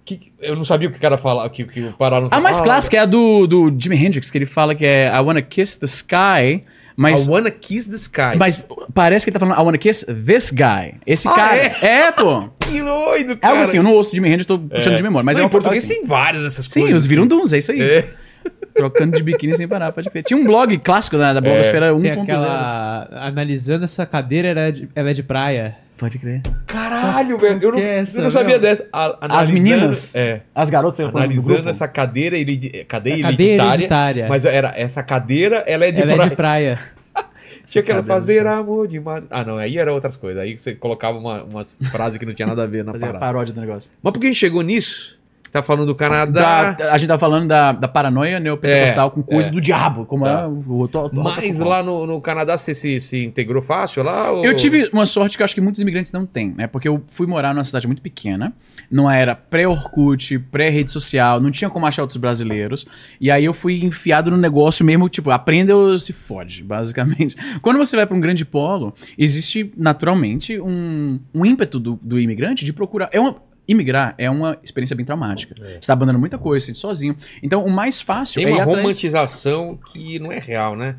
Que, 0.04 0.32
eu 0.40 0.54
não 0.54 0.64
sabia 0.66 0.88
o 0.88 0.90
que 0.92 0.98
o 0.98 1.00
cara 1.00 1.16
falava, 1.16 1.48
que, 1.48 1.64
que 1.64 1.80
o 1.80 1.92
Pará 1.94 2.20
não 2.20 2.28
A 2.30 2.38
mais 2.40 2.60
Ah, 2.60 2.62
clássica 2.62 2.96
é 2.96 3.00
a 3.00 3.06
do, 3.06 3.46
do 3.46 3.74
Jimi 3.78 3.96
Hendrix, 3.96 4.30
que 4.30 4.36
ele 4.36 4.44
fala 4.46 4.74
que 4.74 4.84
é 4.84 5.06
I 5.06 5.18
wanna 5.20 5.40
kiss 5.40 5.78
the 5.80 5.86
sky, 5.86 6.62
mas, 6.94 7.26
I 7.26 7.30
wanna 7.30 7.50
kiss 7.50 7.88
the 7.88 7.96
sky. 7.96 8.36
mas 8.38 8.62
parece 8.92 9.24
que 9.24 9.30
ele 9.30 9.38
tá 9.38 9.40
falando 9.40 9.58
I 9.58 9.64
wanna 9.64 9.78
kiss 9.78 10.04
this 10.26 10.50
guy. 10.50 10.94
Esse 11.06 11.26
Ah, 11.26 11.32
cara. 11.32 11.56
é? 11.56 11.86
É, 11.86 12.12
pô. 12.12 12.48
Que 12.64 12.82
doido, 12.82 13.32
É 13.32 13.36
cara. 13.36 13.52
algo 13.54 13.64
assim, 13.64 13.76
eu 13.78 13.82
não 13.82 13.92
ouço 13.92 14.14
Jimi 14.14 14.28
Hendrix, 14.28 14.46
tô 14.46 14.58
puxando 14.58 14.96
de 14.96 15.02
memória. 15.02 15.24
Mas 15.24 15.36
Não, 15.36 15.42
é 15.42 15.44
em 15.44 15.46
um 15.46 15.50
português 15.50 15.84
assim. 15.84 15.94
tem 16.00 16.04
várias 16.04 16.42
dessas 16.42 16.66
Sim, 16.68 16.80
coisas. 16.82 17.02
os 17.02 17.08
Virunduns, 17.08 17.52
é 17.54 17.58
isso 17.58 17.72
aí. 17.72 17.80
É. 17.80 18.08
Trocando 18.74 19.16
de 19.16 19.22
biquíni 19.22 19.54
sem 19.54 19.66
parar, 19.68 19.92
pode 19.92 20.10
crer. 20.10 20.22
Tinha 20.24 20.38
um 20.38 20.44
blog 20.44 20.76
clássico 20.78 21.16
da, 21.16 21.32
da 21.32 21.40
blogosfera 21.40 21.94
Tem 21.94 22.12
1.0. 22.12 22.22
aquela... 22.22 23.08
Analisando 23.12 23.84
essa 23.84 24.04
cadeira, 24.04 24.48
ela 24.48 24.60
é 24.60 24.72
de, 24.72 24.88
ela 24.94 25.10
é 25.10 25.12
de 25.12 25.22
praia. 25.22 25.76
Pode 25.96 26.18
crer. 26.18 26.42
Caralho, 26.66 27.38
velho. 27.38 27.60
Eu 27.62 27.72
não, 27.72 27.78
é 27.78 28.00
essa, 28.00 28.18
eu 28.18 28.22
não 28.24 28.30
sabia 28.30 28.54
meu? 28.54 28.60
dessa. 28.60 28.86
A- 28.92 29.16
As 29.40 29.48
meninas, 29.50 30.14
É. 30.16 30.40
as 30.54 30.68
garotas, 30.68 30.98
Analisando 31.00 31.70
essa 31.70 31.86
cadeira, 31.86 32.36
ele, 32.36 32.56
cadeia 32.84 33.14
É 33.14 33.22
cadeira 33.22 33.42
hereditária. 33.44 33.74
hereditária. 33.74 34.28
Mas 34.28 34.44
era, 34.44 34.72
essa 34.76 35.02
cadeira, 35.04 35.62
ela 35.66 35.84
é 35.84 35.92
de 35.92 36.02
ela 36.02 36.12
é 36.12 36.16
praia. 36.16 36.30
de 36.30 36.36
praia. 36.36 36.78
Tinha 37.66 37.82
que 37.82 37.90
ela 37.90 38.00
Cadeira 38.00 38.14
fazer 38.20 38.46
amor 38.46 38.88
de 38.88 38.98
madre. 39.00 39.28
Ah, 39.30 39.44
não, 39.44 39.56
aí 39.56 39.78
era 39.78 39.92
outras 39.92 40.16
coisas. 40.16 40.42
Aí 40.42 40.58
você 40.58 40.74
colocava 40.74 41.16
uma, 41.16 41.44
umas 41.44 41.78
frases 41.90 42.18
que 42.18 42.26
não 42.26 42.34
tinha 42.34 42.46
nada 42.46 42.64
a 42.64 42.66
ver 42.66 42.84
na 42.84 42.92
Fazer 42.92 43.04
a 43.04 43.08
parada. 43.08 43.24
paródia 43.24 43.54
do 43.54 43.60
negócio. 43.60 43.90
Mas 44.02 44.12
por 44.12 44.18
que 44.20 44.26
a 44.26 44.30
gente 44.30 44.38
chegou 44.38 44.62
nisso? 44.62 45.16
Tá 45.54 45.62
falando 45.62 45.86
do 45.86 45.94
Canadá. 45.94 46.72
Da- 46.72 46.92
a 46.92 46.98
gente 46.98 47.08
tá 47.08 47.16
falando 47.18 47.48
da, 47.48 47.72
da 47.72 47.88
paranoia 47.88 48.38
neopentecostal 48.38 49.10
com 49.10 49.22
coisa 49.22 49.48
é. 49.48 49.52
do 49.52 49.60
diabo, 49.60 50.04
como 50.04 50.24
Tá. 50.24 50.42
é 50.42 50.46
o 50.46 50.72
outro. 50.74 51.00
outro- 51.00 51.22
Mas 51.22 51.58
lá 51.58 51.82
no, 51.82 52.06
no 52.06 52.20
Canadá 52.20 52.58
você 52.58 52.74
se, 52.74 53.00
se 53.00 53.24
integrou 53.24 53.62
fácil 53.62 54.02
lá? 54.02 54.30
ou- 54.30 54.44
Eu 54.44 54.54
tive 54.54 54.88
uma 54.92 55.06
sorte 55.06 55.36
que 55.36 55.42
eu 55.42 55.44
acho 55.44 55.54
que 55.54 55.60
muitos 55.60 55.80
imigrantes 55.80 56.12
não 56.12 56.26
têm, 56.26 56.52
né? 56.56 56.66
Porque 56.66 56.86
eu 56.88 57.02
fui 57.08 57.26
morar 57.26 57.54
numa 57.54 57.64
cidade 57.64 57.86
muito 57.86 58.02
pequena, 58.02 58.52
numa 58.90 59.16
era 59.16 59.34
pré-Orkut, 59.34 60.38
pré-rede 60.50 60.90
social, 60.92 61.40
não 61.40 61.50
tinha 61.50 61.70
como 61.70 61.86
achar 61.86 62.02
outros 62.02 62.18
brasileiros. 62.18 62.86
E 63.20 63.30
aí 63.30 63.44
eu 63.44 63.52
fui 63.52 63.82
enfiado 63.84 64.30
no 64.30 64.36
negócio 64.36 64.84
mesmo, 64.84 65.08
tipo, 65.08 65.30
aprenda 65.30 65.74
ou 65.76 65.96
se 65.96 66.12
fode, 66.12 66.62
basicamente. 66.62 67.36
Quando 67.62 67.78
você 67.78 67.96
vai 67.96 68.06
pra 68.06 68.16
um 68.16 68.20
grande 68.20 68.44
polo, 68.44 68.94
existe 69.16 69.72
naturalmente 69.76 70.60
um, 70.60 71.18
um 71.34 71.46
ímpeto 71.46 71.78
do, 71.80 71.98
do 72.02 72.18
imigrante 72.18 72.64
de 72.64 72.72
procurar. 72.72 73.08
É 73.12 73.18
uma, 73.20 73.36
imigrar 73.66 74.14
é 74.18 74.28
uma 74.30 74.58
experiência 74.62 74.94
bem 74.94 75.04
traumática. 75.06 75.54
Você 75.56 75.86
tá 75.86 75.92
abandonando 75.92 76.18
muita 76.18 76.38
coisa, 76.38 76.66
sente 76.66 76.78
sozinho. 76.78 77.16
Então 77.42 77.64
o 77.64 77.70
mais 77.70 78.00
fácil 78.00 78.40
Tem 78.40 78.46
é 78.46 78.50
ir 78.50 78.52
uma 78.54 78.62
atrás- 78.62 78.78
romantização 78.78 79.78
que 79.92 80.18
não 80.18 80.30
é 80.32 80.38
real, 80.38 80.76
né? 80.76 80.96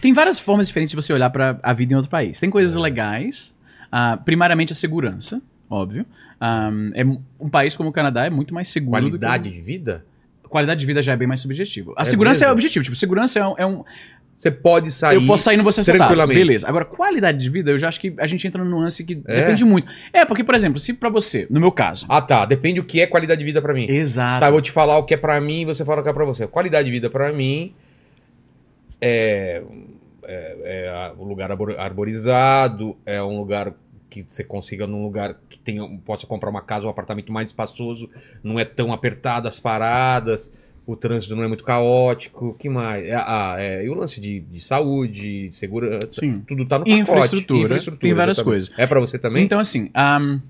tem 0.00 0.12
várias 0.12 0.38
formas 0.38 0.66
diferentes 0.66 0.90
de 0.90 0.96
você 0.96 1.12
olhar 1.12 1.30
para 1.30 1.58
a 1.62 1.72
vida 1.72 1.92
em 1.92 1.96
outro 1.96 2.10
país. 2.10 2.38
Tem 2.38 2.50
coisas 2.50 2.76
legais, 2.76 3.54
ah, 3.90 4.18
primariamente 4.22 4.72
a 4.72 4.76
segurança, 4.76 5.40
óbvio. 5.70 6.04
Ah, 6.40 6.70
é 6.94 7.04
um 7.04 7.20
um 7.40 7.48
país 7.48 7.74
como 7.76 7.88
o 7.88 7.92
Canadá 7.92 8.24
é 8.26 8.30
muito 8.30 8.52
mais 8.52 8.68
seguro. 8.68 9.00
do 9.00 9.12
que- 9.12 9.18
Qualidade 9.18 9.50
de 9.50 9.60
vida? 9.60 10.04
Qualidade 10.48 10.80
de 10.80 10.86
vida 10.86 11.00
já 11.00 11.12
é 11.12 11.16
bem 11.16 11.26
mais 11.26 11.40
subjetivo. 11.40 11.94
A 11.96 12.02
É 12.02 12.04
segurança 12.04 12.44
é 12.44 12.46
mesmo? 12.46 12.52
objetivo. 12.54 12.84
Tipo, 12.84 12.94
segurança 12.96 13.38
é 13.38 13.46
um. 13.46 13.54
é 13.58 13.66
um- 13.66 13.84
Você 14.42 14.50
pode 14.50 14.90
sair. 14.90 15.14
eu 15.14 15.24
posso 15.24 15.44
sair 15.44 15.56
não 15.56 15.62
vou 15.62 15.70
ser 15.70 15.84
tranquilamente. 15.84 16.36
Beleza. 16.36 16.68
Agora, 16.68 16.84
qualidade 16.84 17.38
de 17.38 17.48
vida, 17.48 17.70
eu 17.70 17.78
já 17.78 17.86
acho 17.86 18.00
que 18.00 18.12
a 18.18 18.26
gente 18.26 18.44
entra 18.44 18.64
num 18.64 18.70
nuance 18.70 19.04
que 19.04 19.22
É? 19.24 19.36
depende 19.42 19.64
muito. 19.64 19.86
É, 20.12 20.24
porque, 20.24 20.42
por 20.42 20.52
exemplo, 20.52 20.80
se 20.80 20.92
pra 20.94 21.08
você, 21.08 21.46
no 21.48 21.60
meu 21.60 21.70
caso. 21.70 22.06
Ah, 22.08 22.20
tá. 22.20 22.44
Depende 22.44 22.80
o 22.80 22.84
que 22.84 23.00
é 23.00 23.06
qualidade 23.06 23.38
de 23.38 23.44
vida 23.44 23.62
pra 23.62 23.72
mim. 23.72 23.86
Exato. 23.88 24.40
Tá, 24.40 24.48
eu 24.48 24.52
vou 24.52 24.60
te 24.60 24.72
falar 24.72 24.98
o 24.98 25.04
que 25.04 25.14
é 25.14 25.16
pra 25.16 25.40
mim 25.40 25.60
e 25.60 25.64
você 25.64 25.84
fala 25.84 26.00
o 26.00 26.02
que 26.02 26.10
é 26.10 26.12
pra 26.12 26.24
você. 26.24 26.44
Qualidade 26.48 26.86
de 26.86 26.90
vida 26.90 27.08
pra 27.08 27.32
mim 27.32 27.72
é, 29.00 29.62
é, 30.24 30.56
é 30.64 30.88
a- 30.88 31.12
um 31.16 31.24
lugar 31.24 31.50
arbor- 31.52 31.78
arborizado, 31.78 32.96
é 33.06 33.22
um 33.22 33.38
lugar 33.38 33.72
que 34.10 34.24
você 34.26 34.42
consiga 34.42 34.88
num 34.88 35.04
lugar 35.04 35.36
que 35.48 35.58
tenha, 35.58 35.88
possa 36.04 36.26
comprar 36.26 36.50
uma 36.50 36.60
casa 36.62 36.84
ou 36.84 36.88
um 36.88 36.90
apartamento 36.90 37.32
mais 37.32 37.50
espaçoso, 37.50 38.10
não 38.42 38.58
é 38.58 38.64
tão 38.64 38.92
apertado 38.92 39.46
as 39.46 39.60
paradas, 39.60 40.52
o 40.86 40.96
trânsito 40.96 41.36
não 41.36 41.42
é 41.42 41.48
muito 41.48 41.64
caótico, 41.64 42.48
o 42.48 42.54
que 42.54 42.68
mais? 42.68 43.04
É, 43.04 43.14
ah, 43.14 43.56
é, 43.58 43.84
e 43.84 43.88
o 43.88 43.94
lance 43.94 44.20
de, 44.20 44.40
de 44.40 44.60
saúde, 44.60 45.48
de 45.48 45.56
segurança, 45.56 46.08
Sim. 46.12 46.42
tudo 46.46 46.66
tá 46.66 46.78
no 46.78 46.84
pacote. 46.84 47.00
Infraestrutura, 47.00 47.78
tem 47.98 48.14
várias 48.14 48.38
exatamente. 48.38 48.44
coisas. 48.44 48.70
É 48.76 48.86
pra 48.86 49.00
você 49.00 49.18
também? 49.18 49.44
Então, 49.44 49.60
assim, 49.60 49.90
ahm, 49.94 50.40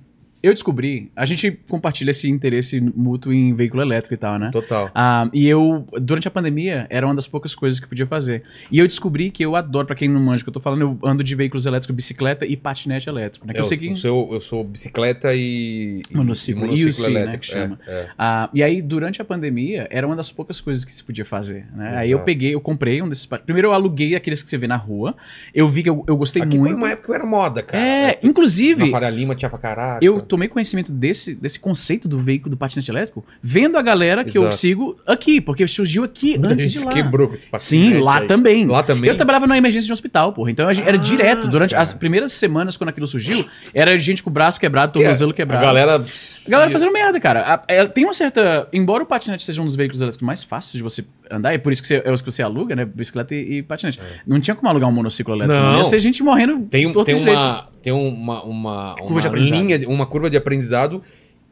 eu 0.42 0.52
descobri. 0.52 1.10
A 1.14 1.24
gente 1.24 1.50
compartilha 1.68 2.10
esse 2.10 2.28
interesse 2.28 2.80
mútuo 2.80 3.32
em 3.32 3.54
veículo 3.54 3.82
elétrico 3.82 4.14
e 4.14 4.16
tal, 4.16 4.38
né? 4.38 4.50
Total. 4.52 4.90
Ah, 4.94 5.28
e 5.32 5.46
eu, 5.48 5.86
durante 6.00 6.26
a 6.26 6.30
pandemia, 6.30 6.86
era 6.90 7.06
uma 7.06 7.14
das 7.14 7.26
poucas 7.26 7.54
coisas 7.54 7.78
que 7.78 7.86
podia 7.86 8.06
fazer. 8.06 8.42
E 8.70 8.78
eu 8.78 8.86
descobri 8.86 9.30
que 9.30 9.44
eu 9.44 9.54
adoro, 9.56 9.86
pra 9.86 9.94
quem 9.96 10.08
não 10.08 10.20
manja 10.20 10.42
o 10.42 10.44
que 10.44 10.48
eu 10.50 10.54
tô 10.54 10.60
falando, 10.60 10.82
eu 10.82 10.98
ando 11.08 11.22
de 11.22 11.34
veículos 11.34 11.66
elétricos, 11.66 11.94
bicicleta 11.94 12.44
e 12.46 12.56
patinete 12.56 13.08
elétrico. 13.08 13.46
Né? 13.46 13.52
Que 13.52 13.58
É, 13.58 13.60
eu 13.60 13.64
sei 13.64 13.78
que... 13.78 13.96
seu- 13.96 14.28
eu 14.32 14.40
sou 14.40 14.64
bicicleta 14.64 15.34
e. 15.34 16.02
e- 16.10 16.16
Monociclo, 16.16 16.66
e 16.74 16.84
UC, 16.86 17.10
né, 17.10 17.36
que 17.36 17.46
chama. 17.46 17.78
É, 17.86 17.92
é. 17.92 18.08
Ah, 18.18 18.48
e 18.52 18.62
aí, 18.62 18.80
durante 18.82 19.20
a 19.22 19.24
pandemia, 19.24 19.86
era 19.90 20.06
uma 20.06 20.16
das 20.16 20.30
poucas 20.32 20.60
coisas 20.60 20.84
que 20.84 20.92
se 20.94 21.02
podia 21.04 21.24
fazer, 21.24 21.66
né? 21.74 21.96
Aí 21.96 22.10
eu 22.10 22.20
peguei, 22.20 22.54
eu 22.54 22.60
comprei 22.60 23.00
um 23.02 23.08
desses... 23.08 23.26
Primeiro 23.26 23.68
eu 23.68 23.72
aluguei 23.72 24.14
aqueles 24.16 24.42
que 24.42 24.50
você 24.50 24.58
vê 24.58 24.66
na 24.66 24.76
rua. 24.76 25.14
Eu 25.54 25.68
vi 25.68 25.82
que 25.82 25.88
eu, 25.90 26.04
eu 26.08 26.16
gostei 26.16 26.42
Aqui 26.42 26.56
muito. 26.58 26.70
foi 26.72 26.78
uma 26.78 26.90
época 26.90 27.08
que 27.08 27.14
era 27.14 27.26
moda, 27.26 27.62
cara. 27.62 27.82
É, 27.82 28.18
Na 28.22 28.28
inclusive... 28.28 28.90
Faria 28.90 29.10
Lima 29.10 29.34
tinha 29.34 29.48
pra 29.48 29.58
caraca. 29.58 30.04
Eu 30.04 30.20
tomei 30.32 30.48
conhecimento 30.48 30.90
desse, 30.90 31.34
desse 31.34 31.58
conceito 31.60 32.08
do 32.08 32.18
veículo 32.18 32.50
do 32.50 32.56
patinete 32.56 32.90
elétrico 32.90 33.24
vendo 33.42 33.76
a 33.76 33.82
galera 33.82 34.24
que 34.24 34.36
eu 34.38 34.42
Exato. 34.44 34.56
sigo 34.56 34.96
aqui, 35.06 35.40
porque 35.40 35.68
surgiu 35.68 36.02
aqui 36.04 36.38
Muita 36.38 36.54
antes 36.54 36.66
gente 36.70 36.78
de 36.78 36.84
lá. 36.86 36.90
quebrou 36.90 37.30
esse 37.34 37.42
Sim, 37.42 37.48
patinete 37.50 38.02
lá 38.02 38.18
aí. 38.20 38.26
também. 38.26 38.66
Lá 38.66 38.82
também. 38.82 39.10
Eu 39.10 39.16
trabalhava 39.16 39.46
numa 39.46 39.58
emergência 39.58 39.86
de 39.86 39.92
um 39.92 39.94
hospital, 39.94 40.32
porra. 40.32 40.50
Então 40.50 40.66
a 40.66 40.72
gente- 40.72 40.88
era 40.88 40.96
Ah, 40.96 41.00
direto. 41.00 41.46
Durante 41.48 41.70
cara. 41.72 41.82
as 41.82 41.92
primeiras 41.92 42.32
semanas, 42.32 42.76
quando 42.76 42.88
aquilo 42.88 43.06
surgiu, 43.06 43.44
era 43.74 43.98
gente 44.00 44.22
com 44.22 44.30
o 44.30 44.32
braço 44.32 44.58
quebrado, 44.58 44.92
Que 44.92 45.00
é- 45.00 45.02
tornozelo 45.02 45.30
A 45.32 45.34
quebrado. 45.34 45.62
galera. 45.64 45.96
A 45.96 46.50
galera 46.50 46.70
fazendo 46.70 46.92
merda, 46.92 47.20
cara. 47.20 47.40
A- 47.54 47.62
é, 47.68 47.84
tem 47.86 48.04
uma 48.04 48.14
certa. 48.14 48.66
Embora 48.72 49.02
o 49.02 49.06
patinete 49.06 49.44
seja 49.44 49.60
um 49.60 49.66
dos 49.66 49.76
veículos 49.76 50.00
elétricos 50.00 50.26
mais 50.26 50.42
fáceis 50.42 50.72
de 50.72 50.82
você 50.82 51.04
andar, 51.30 51.52
é 51.52 51.58
por 51.58 51.72
isso 51.72 51.82
que 51.82 51.88
você, 51.88 52.02
é 52.04 52.10
os 52.10 52.22
que 52.22 52.30
você 52.30 52.42
aluga, 52.42 52.74
né? 52.74 52.84
Bicicleta 52.84 53.34
e, 53.34 53.58
e 53.58 53.62
patinete. 53.62 53.98
Não 54.26 54.40
tinha 54.40 54.54
como 54.54 54.68
alugar 54.68 54.88
um 54.88 54.92
monociclo 54.92 55.34
elétrico. 55.34 55.60
É. 55.62 55.66
Não. 55.72 55.78
Ia 55.78 55.84
ser 55.84 55.98
gente 55.98 56.22
morrendo. 56.22 56.66
Tem, 56.70 56.90
tem 56.92 57.16
de 57.16 57.24
jeito. 57.24 57.71
Tem 57.82 57.92
uma. 57.92 58.42
uma, 58.44 58.94
Curva 58.96 59.12
uma 59.14 59.20
de 59.20 59.26
aprendizado. 59.26 59.60
linha, 59.60 59.88
uma 59.88 60.06
curva 60.06 60.30
de 60.30 60.36
aprendizado 60.36 61.02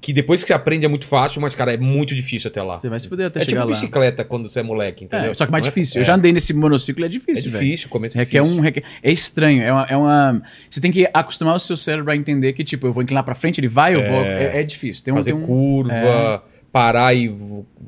que 0.03 0.15
depois 0.15 0.43
que 0.43 0.49
você 0.49 0.55
aprende 0.55 0.87
é 0.87 0.89
muito 0.89 1.05
fácil, 1.07 1.43
mas, 1.43 1.55
cara, 1.55 1.75
é 1.75 1.77
muito 1.77 2.15
difícil 2.15 2.49
até 2.49 2.63
lá. 2.63 2.79
Você 2.79 2.89
vai 2.89 2.99
se 2.99 3.07
fuder 3.07 3.27
até 3.27 3.41
É 3.41 3.45
chegar 3.45 3.61
tipo 3.61 3.71
lá. 3.71 3.75
bicicleta 3.77 4.25
quando 4.25 4.51
você 4.51 4.61
é 4.61 4.63
moleque, 4.63 5.05
entendeu? 5.05 5.31
É, 5.33 5.35
só 5.35 5.45
que 5.45 5.53
mais 5.53 5.63
é- 5.63 5.69
difícil. 5.69 5.99
É, 5.99 6.01
Eu 6.01 6.05
já 6.07 6.15
andei 6.15 6.33
nesse 6.33 6.55
monociclo 6.55 7.05
é 7.05 7.07
é 7.07 7.11
difícil, 7.11 7.51
velho. 7.51 7.63
difícil, 7.65 7.89
começo 7.91 8.19
é 8.19 8.25
difícil. 8.25 8.45
um, 8.47 8.65
é 8.65 9.13
estranho, 9.13 9.63
é 9.63 9.71
uma, 9.71 9.87
é 9.91 9.97
uma- 9.99 10.43
Você 10.71 10.81
tem 10.81 10.91
que 10.91 11.07
acostumar 11.13 11.55
o 11.55 11.59
seu 11.59 11.77
cérebro 11.77 12.11
a 12.11 12.17
entender 12.17 12.55
que, 12.55 12.65
tipo, 12.65 12.87
eu 12.87 12.95
vou 12.95 13.03
inclinar 13.03 13.25
pra 13.25 13.35
frente, 13.35 13.61
ele 13.61 13.69
vai, 13.69 13.95
eu 13.95 14.01
vou. 14.01 14.23
É, 14.23 14.61
é 14.61 14.63
difícil. 14.63 15.05
Tem 15.05 15.13
um, 15.13 15.19
Fazer 15.19 15.33
tem 15.33 15.41
um- 15.43 15.47
curva, 15.47 16.43
parar 16.73 17.13
e 17.15 17.35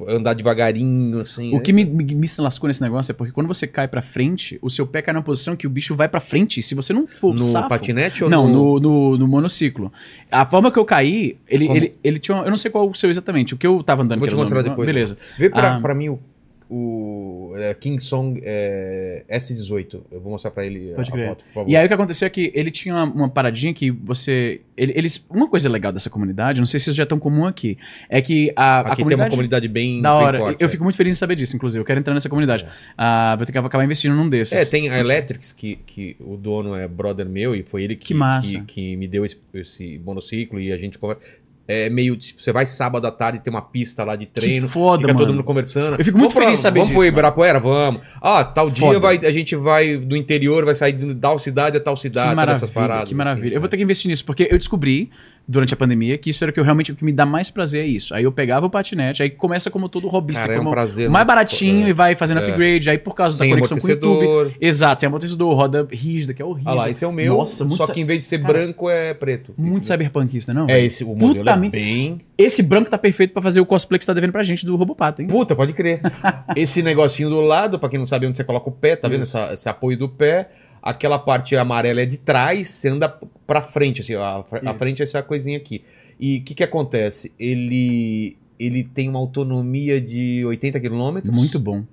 andar 0.08 0.34
devagarinho, 0.34 1.20
assim. 1.20 1.54
O 1.54 1.58
é. 1.58 1.60
que 1.60 1.72
me, 1.72 1.84
me, 1.84 2.04
me 2.14 2.26
se 2.28 2.40
lascou 2.40 2.66
nesse 2.68 2.82
negócio 2.82 3.12
é 3.12 3.14
porque 3.14 3.32
quando 3.32 3.46
você 3.46 3.66
cai 3.66 3.86
pra 3.86 4.02
frente, 4.02 4.58
o 4.60 4.68
seu 4.68 4.86
pé 4.86 5.02
cai 5.02 5.14
numa 5.14 5.22
posição 5.22 5.54
que 5.54 5.66
o 5.66 5.70
bicho 5.70 5.94
vai 5.94 6.08
pra 6.08 6.20
frente. 6.20 6.62
Se 6.62 6.74
você 6.74 6.92
não 6.92 7.06
for 7.06 7.32
No 7.32 7.38
safo- 7.38 7.68
patinete 7.68 8.24
ou 8.24 8.30
Não, 8.30 8.48
no- 8.48 8.80
no, 8.80 8.80
no, 9.12 9.18
no 9.18 9.28
monociclo. 9.28 9.92
A 10.30 10.44
forma 10.46 10.70
que 10.72 10.78
eu 10.78 10.84
caí, 10.84 11.36
ele, 11.48 11.66
Como? 11.66 11.76
ele, 11.78 11.94
ele 12.02 12.18
tinha. 12.18 12.36
uma- 12.36 12.44
Eu 12.44 12.50
não 12.50 12.56
sei 12.56 12.70
qual 12.70 12.88
o 12.88 12.94
seu 12.94 13.08
exatamente. 13.10 13.54
O 13.54 13.56
que 13.56 13.66
eu 13.66 13.82
tava 13.82 14.02
andando. 14.02 14.18
Vou 14.18 14.28
te 14.28 14.34
mostrar 14.34 14.58
nome- 14.58 14.68
depois. 14.70 14.86
Beleza. 14.86 15.16
Vê 15.38 15.48
pra, 15.48 15.76
Ah. 15.76 15.80
pra 15.80 15.94
mim 15.94 16.08
o, 16.08 16.18
o 16.74 17.52
é, 17.56 17.74
King 17.74 18.02
Song 18.02 18.40
é, 18.42 19.24
S18. 19.30 20.00
Eu 20.10 20.20
vou 20.20 20.32
mostrar 20.32 20.50
pra 20.50 20.64
ele 20.64 20.92
Pode 20.94 21.10
a 21.10 21.12
crer. 21.12 21.28
foto, 21.28 21.44
por 21.44 21.52
favor. 21.52 21.70
E 21.70 21.76
aí 21.76 21.84
o 21.84 21.88
que 21.88 21.94
aconteceu 21.94 22.26
é 22.26 22.30
que 22.30 22.50
ele 22.54 22.70
tinha 22.70 22.94
uma, 22.94 23.04
uma 23.04 23.28
paradinha 23.28 23.74
que 23.74 23.90
você. 23.90 24.62
ele- 24.76 24.92
eles, 24.96 25.24
uma 25.28 25.48
coisa 25.48 25.68
legal 25.68 25.92
dessa 25.92 26.08
comunidade, 26.08 26.60
não 26.60 26.64
sei 26.64 26.80
se 26.80 26.88
isso 26.88 26.96
já 26.96 27.02
é 27.02 27.06
tão 27.06 27.18
comum 27.18 27.44
aqui, 27.46 27.76
é 28.08 28.22
que 28.22 28.52
a, 28.56 28.64
a 28.64 28.80
Aqui 28.80 28.86
tem 28.88 28.96
comunidade. 29.04 29.22
uma 29.22 29.30
comunidade 29.30 29.68
bem, 29.68 30.00
Da 30.00 30.14
bem 30.16 30.24
hora. 30.26 30.38
forte, 30.38 30.62
eu 30.62 30.66
é. 30.66 30.68
fico 30.68 30.82
muito 30.82 30.96
feliz 30.96 31.14
em 31.16 31.18
saber 31.18 31.36
disso, 31.36 31.54
inclusive. 31.56 31.80
Eu 31.80 31.84
quero 31.86 32.00
entrar 32.00 32.14
nessa 32.14 32.28
comunidade. 32.30 32.66
Ah, 32.96 33.34
vou 33.36 33.44
ter 33.44 33.52
que 33.52 33.58
acabar 33.58 33.84
investindo 33.84 34.14
num 34.14 34.28
desses. 34.28 34.54
É, 34.54 34.64
tem 34.64 34.88
a 34.88 34.98
Electrics, 34.98 35.52
que, 35.52 35.76
que 35.86 36.16
o 36.20 36.36
dono 36.36 36.74
é 36.74 36.88
brother 36.88 37.28
meu, 37.28 37.54
e 37.54 37.62
foi 37.62 37.82
ele 37.84 37.96
que, 37.96 38.14
Que 38.14 38.20
que, 38.42 38.60
que 38.66 38.96
me 38.96 39.06
deu 39.06 39.24
esse, 39.26 39.36
esse 39.54 40.00
monociclo 40.04 40.58
e 40.58 40.72
a 40.72 40.76
gente 40.78 40.98
conversa. 40.98 41.22
É 41.66 41.88
meio 41.88 42.16
tipo, 42.16 42.42
você 42.42 42.52
vai 42.52 42.66
sábado 42.66 43.06
à 43.06 43.10
tarde, 43.12 43.38
tem 43.38 43.50
uma 43.52 43.62
pista 43.62 44.02
lá 44.02 44.16
de 44.16 44.26
treino, 44.26 44.68
foda, 44.68 45.02
fica 45.02 45.12
todo 45.12 45.20
mano. 45.22 45.34
mundo 45.34 45.44
conversando. 45.44 45.96
Eu 45.98 46.04
fico 46.04 46.18
muito 46.18 46.32
Vamos 46.34 46.44
feliz 46.44 46.58
de 46.58 46.62
saber 46.62 46.80
Vamos 46.80 46.90
disso, 46.90 46.96
pro 46.98 47.04
mano. 47.06 47.14
Ibirapuera? 47.14 47.60
Vamos. 47.60 48.02
Ah, 48.20 48.44
tal 48.44 48.68
dia 48.68 48.86
Foda. 48.88 48.98
vai, 49.00 49.16
a 49.18 49.30
gente 49.32 49.54
vai 49.54 49.96
do 49.96 50.16
interior, 50.16 50.64
vai 50.64 50.74
sair 50.74 50.92
de 50.92 51.14
tal 51.14 51.38
cidade 51.38 51.76
a 51.76 51.80
tal 51.80 51.96
cidade, 51.96 52.30
Que 52.30 52.34
maravilha, 52.36 52.56
essas 52.56 52.70
paradas. 52.70 53.08
que 53.08 53.14
maravilha. 53.14 53.46
assim, 53.46 53.54
eu 53.54 53.60
vou 53.60 53.66
né? 53.68 53.70
ter 53.70 53.76
que 53.76 53.82
investir 53.84 54.08
nisso, 54.10 54.24
porque 54.24 54.48
eu 54.50 54.58
descobri 54.58 55.08
durante 55.46 55.74
a 55.74 55.76
pandemia 55.76 56.16
que 56.16 56.30
isso 56.30 56.42
era 56.44 56.50
o 56.50 56.54
que 56.54 56.60
eu 56.60 56.64
realmente 56.64 56.92
o 56.92 56.96
que 56.96 57.04
me 57.04 57.12
dá 57.12 57.26
mais 57.26 57.50
prazer 57.50 57.84
é 57.84 57.86
isso. 57.86 58.14
Aí 58.14 58.24
eu 58.24 58.32
pegava 58.32 58.66
o 58.66 58.70
patinete, 58.70 59.22
aí 59.22 59.30
começa 59.30 59.70
como 59.70 59.88
todo 59.88 60.06
robista, 60.08 60.46
Cara, 60.46 60.58
é 60.58 60.60
um 60.60 60.70
prazer. 60.70 61.10
mais 61.10 61.26
baratinho 61.26 61.78
foda. 61.78 61.90
e 61.90 61.92
vai 61.92 62.14
fazendo 62.14 62.40
É. 62.40 62.44
upgrade, 62.48 62.88
aí 62.90 62.98
por 62.98 63.14
causa 63.14 63.36
Sem 63.38 63.48
da 63.50 63.56
conexão 63.56 63.78
com 63.78 63.86
o 63.86 63.90
YouTube. 63.90 64.56
Exato, 64.60 65.00
sem 65.00 65.06
amortecedor, 65.06 65.54
roda 65.54 65.86
rígida, 65.90 66.32
que 66.32 66.40
é 66.40 66.44
horrível. 66.44 66.70
Ah 66.70 66.74
lá, 66.74 66.90
esse 66.90 67.04
é 67.04 67.08
o 67.08 67.12
meu, 67.12 67.36
Nossa, 67.38 67.68
só 67.70 67.86
que 67.86 68.00
em 68.00 68.04
vez 68.04 68.20
de 68.20 68.24
ser 68.26 68.40
Cara, 68.40 68.52
branco 68.54 68.88
é 68.88 69.12
preto. 69.14 69.52
Muito 69.58 69.86
cyberpunkista, 69.86 70.54
não? 70.54 70.66
É 70.68 70.80
esse, 70.80 71.02
o 71.04 71.08
modelo 71.08 71.44
Putamente- 71.44 71.76
é 71.76 71.80
bem... 71.80 72.20
Esse 72.38 72.62
branco 72.62 72.90
tá 72.90 72.98
perfeito 72.98 73.32
pra 73.32 73.42
fazer 73.42 73.60
o 73.60 73.66
cosplay 73.66 73.98
que 73.98 74.04
você 74.04 74.08
tá 74.10 74.14
devendo 74.14 74.32
pra 74.32 74.42
gente 74.42 74.64
do 74.66 74.74
Robopato, 74.76 75.22
hein? 75.22 75.28
Puta, 75.28 75.54
pode 75.54 75.72
crer. 75.72 76.00
Esse 76.56 76.82
negocinho 76.82 77.28
do 77.30 77.40
lado, 77.40 77.78
pra 77.78 77.88
quem 77.88 77.98
não 77.98 78.06
sabe 78.06 78.26
onde 78.26 78.36
você 78.36 78.44
coloca 78.44 78.68
o 78.68 78.72
pé, 78.72 78.96
tá 78.96 79.08
vendo 79.08 79.22
essa- 79.22 79.52
esse 79.52 79.68
apoio 79.68 79.96
do 79.98 80.08
pé? 80.08 80.48
Aquela 80.82 81.18
parte 81.18 81.54
amarela 81.56 82.02
é 82.02 82.06
de 82.06 82.16
trás, 82.18 82.68
você 82.68 82.88
anda 82.88 83.08
pra 83.46 83.62
frente, 83.62 84.00
assim, 84.00 84.14
a, 84.14 84.42
a 84.66 84.74
frente 84.74 85.00
é 85.00 85.04
essa 85.04 85.22
coisinha 85.22 85.56
aqui. 85.56 85.84
E 86.18 86.38
o 86.38 86.42
que 86.42 86.54
que 86.54 86.64
acontece? 86.64 87.32
Ele 87.38 88.36
ele 88.58 88.84
tem 88.84 89.08
uma 89.08 89.18
autonomia 89.18 90.00
de 90.00 90.44
80 90.44 90.78
km. 90.80 91.18
Muito 91.32 91.58
bom. 91.58 91.84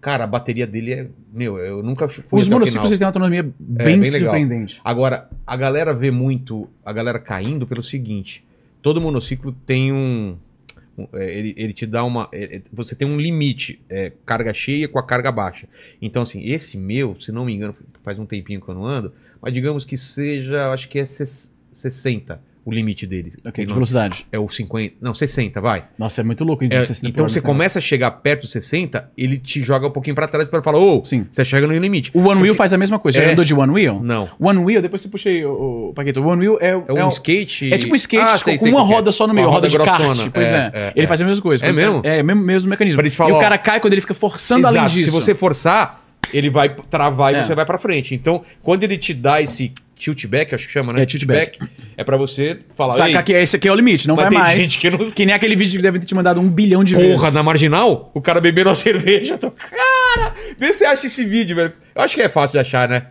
Cara, 0.00 0.24
a 0.24 0.26
bateria 0.26 0.66
dele 0.66 0.92
é, 0.92 1.06
meu, 1.32 1.58
eu 1.58 1.82
nunca 1.82 2.08
fui 2.08 2.24
Os 2.40 2.48
monociclos 2.48 2.88
têm 2.90 2.98
uma 3.00 3.08
autonomia 3.08 3.42
bem, 3.42 4.00
bem 4.00 4.10
legal. 4.10 4.18
surpreendente. 4.34 4.80
Agora, 4.84 5.28
a 5.46 5.56
galera 5.56 5.92
vê 5.94 6.10
muito 6.10 6.68
a 6.84 6.92
galera 6.92 7.18
caindo 7.18 7.66
pelo 7.66 7.82
seguinte: 7.82 8.42
todo 8.82 9.00
monociclo 9.00 9.52
tem 9.66 9.92
um. 9.92 10.36
um- 10.98 11.06
é, 11.14 11.38
ele, 11.38 11.54
ele 11.56 11.72
te 11.74 11.86
dá 11.86 12.02
uma. 12.04 12.28
é, 12.32 12.56
é, 12.56 12.62
você 12.72 12.94
tem 12.94 13.06
um 13.06 13.18
limite, 13.20 13.80
é, 13.90 14.12
carga 14.24 14.52
cheia 14.54 14.88
com 14.88 14.98
a 14.98 15.02
carga 15.02 15.30
baixa. 15.30 15.68
Então, 16.00 16.22
assim, 16.22 16.44
esse 16.46 16.76
meu, 16.78 17.18
se 17.20 17.30
não 17.30 17.44
me 17.44 17.52
engano, 17.54 17.74
faz 18.10 18.18
um 18.18 18.26
tempinho 18.26 18.60
que 18.60 18.68
eu 18.68 18.74
não 18.74 18.84
ando, 18.84 19.12
mas 19.40 19.54
digamos 19.54 19.84
que 19.84 19.96
seja, 19.96 20.72
acho 20.72 20.88
que 20.88 20.98
é 20.98 21.06
ses- 21.06 21.48
60 21.72 22.34
o 22.34 22.50
o 22.62 22.72
limite 22.72 23.06
dele. 23.06 23.32
Ok, 23.44 23.64
de 23.64 23.72
velocidade. 23.72 24.26
é 24.30 24.38
o 24.38 24.46
50, 24.46 24.94
não, 25.00 25.14
60, 25.14 25.60
vai. 25.62 25.84
Nossa, 25.98 26.20
é 26.20 26.24
muito 26.24 26.44
louco. 26.44 26.62
É, 26.62 26.68
60 26.80 27.08
então 27.08 27.26
você 27.26 27.40
começa 27.40 27.78
a 27.78 27.82
chegar 27.82 28.10
perto 28.10 28.42
dos 28.42 28.52
60, 28.52 29.10
ele 29.16 29.38
te 29.38 29.62
joga 29.62 29.86
um 29.86 29.90
pouquinho 29.90 30.14
pra 30.14 30.28
trás 30.28 30.46
para 30.46 30.62
falar, 30.62 30.78
ô, 30.78 31.02
Sim. 31.04 31.26
você 31.32 31.42
chega 31.42 31.66
no 31.66 31.72
limite. 31.76 32.10
O 32.12 32.18
One 32.20 32.34
Wheel 32.34 32.38
Porque- 32.48 32.54
faz 32.58 32.74
a 32.74 32.76
mesma 32.76 32.98
coisa. 32.98 33.18
Já 33.18 33.24
É. 33.28 33.32
andou 33.32 33.46
de 33.46 33.54
One 33.54 33.72
Wheel? 33.72 34.00
Não. 34.02 34.28
One 34.38 34.58
Wheel, 34.58 34.82
depois 34.82 35.00
você 35.00 35.08
puxei 35.08 35.42
o, 35.44 35.88
o 35.88 35.94
Paquito. 35.94 36.20
O 36.20 36.26
One 36.28 36.42
Wheel 36.46 36.58
é, 36.60 36.70
É 36.98 37.04
um 37.04 37.08
skate. 37.08 37.72
É 37.72 37.78
tipo 37.78 37.94
um 37.94 37.96
skate 37.96 38.22
Ah, 38.22 38.32
com 38.32 38.38
sei, 38.38 38.58
sei 38.58 38.70
uma 38.70 38.82
é. 38.82 38.84
roda 38.84 39.10
só 39.10 39.26
no 39.26 39.32
Uma 39.32 39.40
meio, 39.40 39.48
roda, 39.50 39.66
de 39.66 39.78
kart. 39.78 40.30
Pois 40.32 40.52
é, 40.52 40.92
Ele 40.94 41.06
faz 41.06 41.22
a 41.22 41.24
mesma 41.24 41.42
coisa. 41.42 41.64
É 41.64 41.72
mesmo? 41.72 42.02
É, 42.04 42.22
mesmo, 42.22 42.42
mesmo 42.42 42.68
mecanismo. 42.68 42.98
Pra 42.98 43.06
ele 43.06 43.10
te 43.10 43.16
falar, 43.16 43.30
e 43.30 43.32
o 43.32 43.40
cara 43.40 43.56
cai 43.56 43.80
quando 43.80 43.94
ele 43.94 44.02
fica 44.02 44.14
forçando 44.14 44.66
além 44.66 44.84
disso. 44.86 45.06
Se 45.08 45.10
você 45.10 45.34
forçar, 45.34 45.99
ele 46.32 46.50
vai 46.50 46.68
travar 46.68 47.32
e 47.34 47.36
É. 47.36 47.44
você 47.44 47.54
vai 47.54 47.64
pra 47.66 47.78
frente. 47.78 48.14
Então, 48.14 48.42
quando 48.62 48.84
ele 48.84 48.96
te 48.98 49.12
dá 49.14 49.40
esse 49.40 49.72
tilt 49.96 50.24
back, 50.26 50.54
acho 50.54 50.66
que 50.66 50.72
chama, 50.72 50.92
né? 50.94 51.02
É, 51.02 51.06
tilt 51.06 51.24
back. 51.26 51.58
É 51.96 52.02
pra 52.02 52.16
você 52.16 52.58
falar, 52.74 52.94
Sacar 52.94 53.08
"Ei, 53.16 53.22
que 53.22 53.32
esse 53.32 53.56
aqui 53.56 53.68
é 53.68 53.72
o 53.72 53.74
limite, 53.74 54.08
não 54.08 54.16
vai 54.16 54.28
tem 54.28 54.38
mais. 54.38 54.60
gente 54.62 54.78
que 54.78 54.88
não 54.88 54.98
Que 54.98 55.26
nem 55.26 55.34
aquele 55.34 55.54
vídeo 55.54 55.76
que 55.76 55.82
deve 55.82 55.98
ter 55.98 56.06
te 56.06 56.14
mandado 56.14 56.40
um 56.40 56.48
bilhão 56.48 56.82
de 56.82 56.94
vezes. 56.94 57.18
Porra, 57.18 57.30
na 57.30 57.42
marginal, 57.42 58.10
o 58.14 58.20
cara 58.20 58.40
bebendo 58.40 58.70
a 58.70 58.74
cerveja. 58.76 59.36
Tô... 59.36 59.50
Cara, 59.50 60.34
vê 60.58 60.68
se 60.72 60.78
você 60.78 60.84
acha 60.86 61.06
esse 61.06 61.24
vídeo, 61.24 61.54
velho. 61.54 61.74
Eu 61.94 62.02
acho 62.02 62.14
que 62.16 62.22
é 62.22 62.28
fácil 62.30 62.52
de 62.54 62.66
achar, 62.66 62.88
né? 62.88 63.06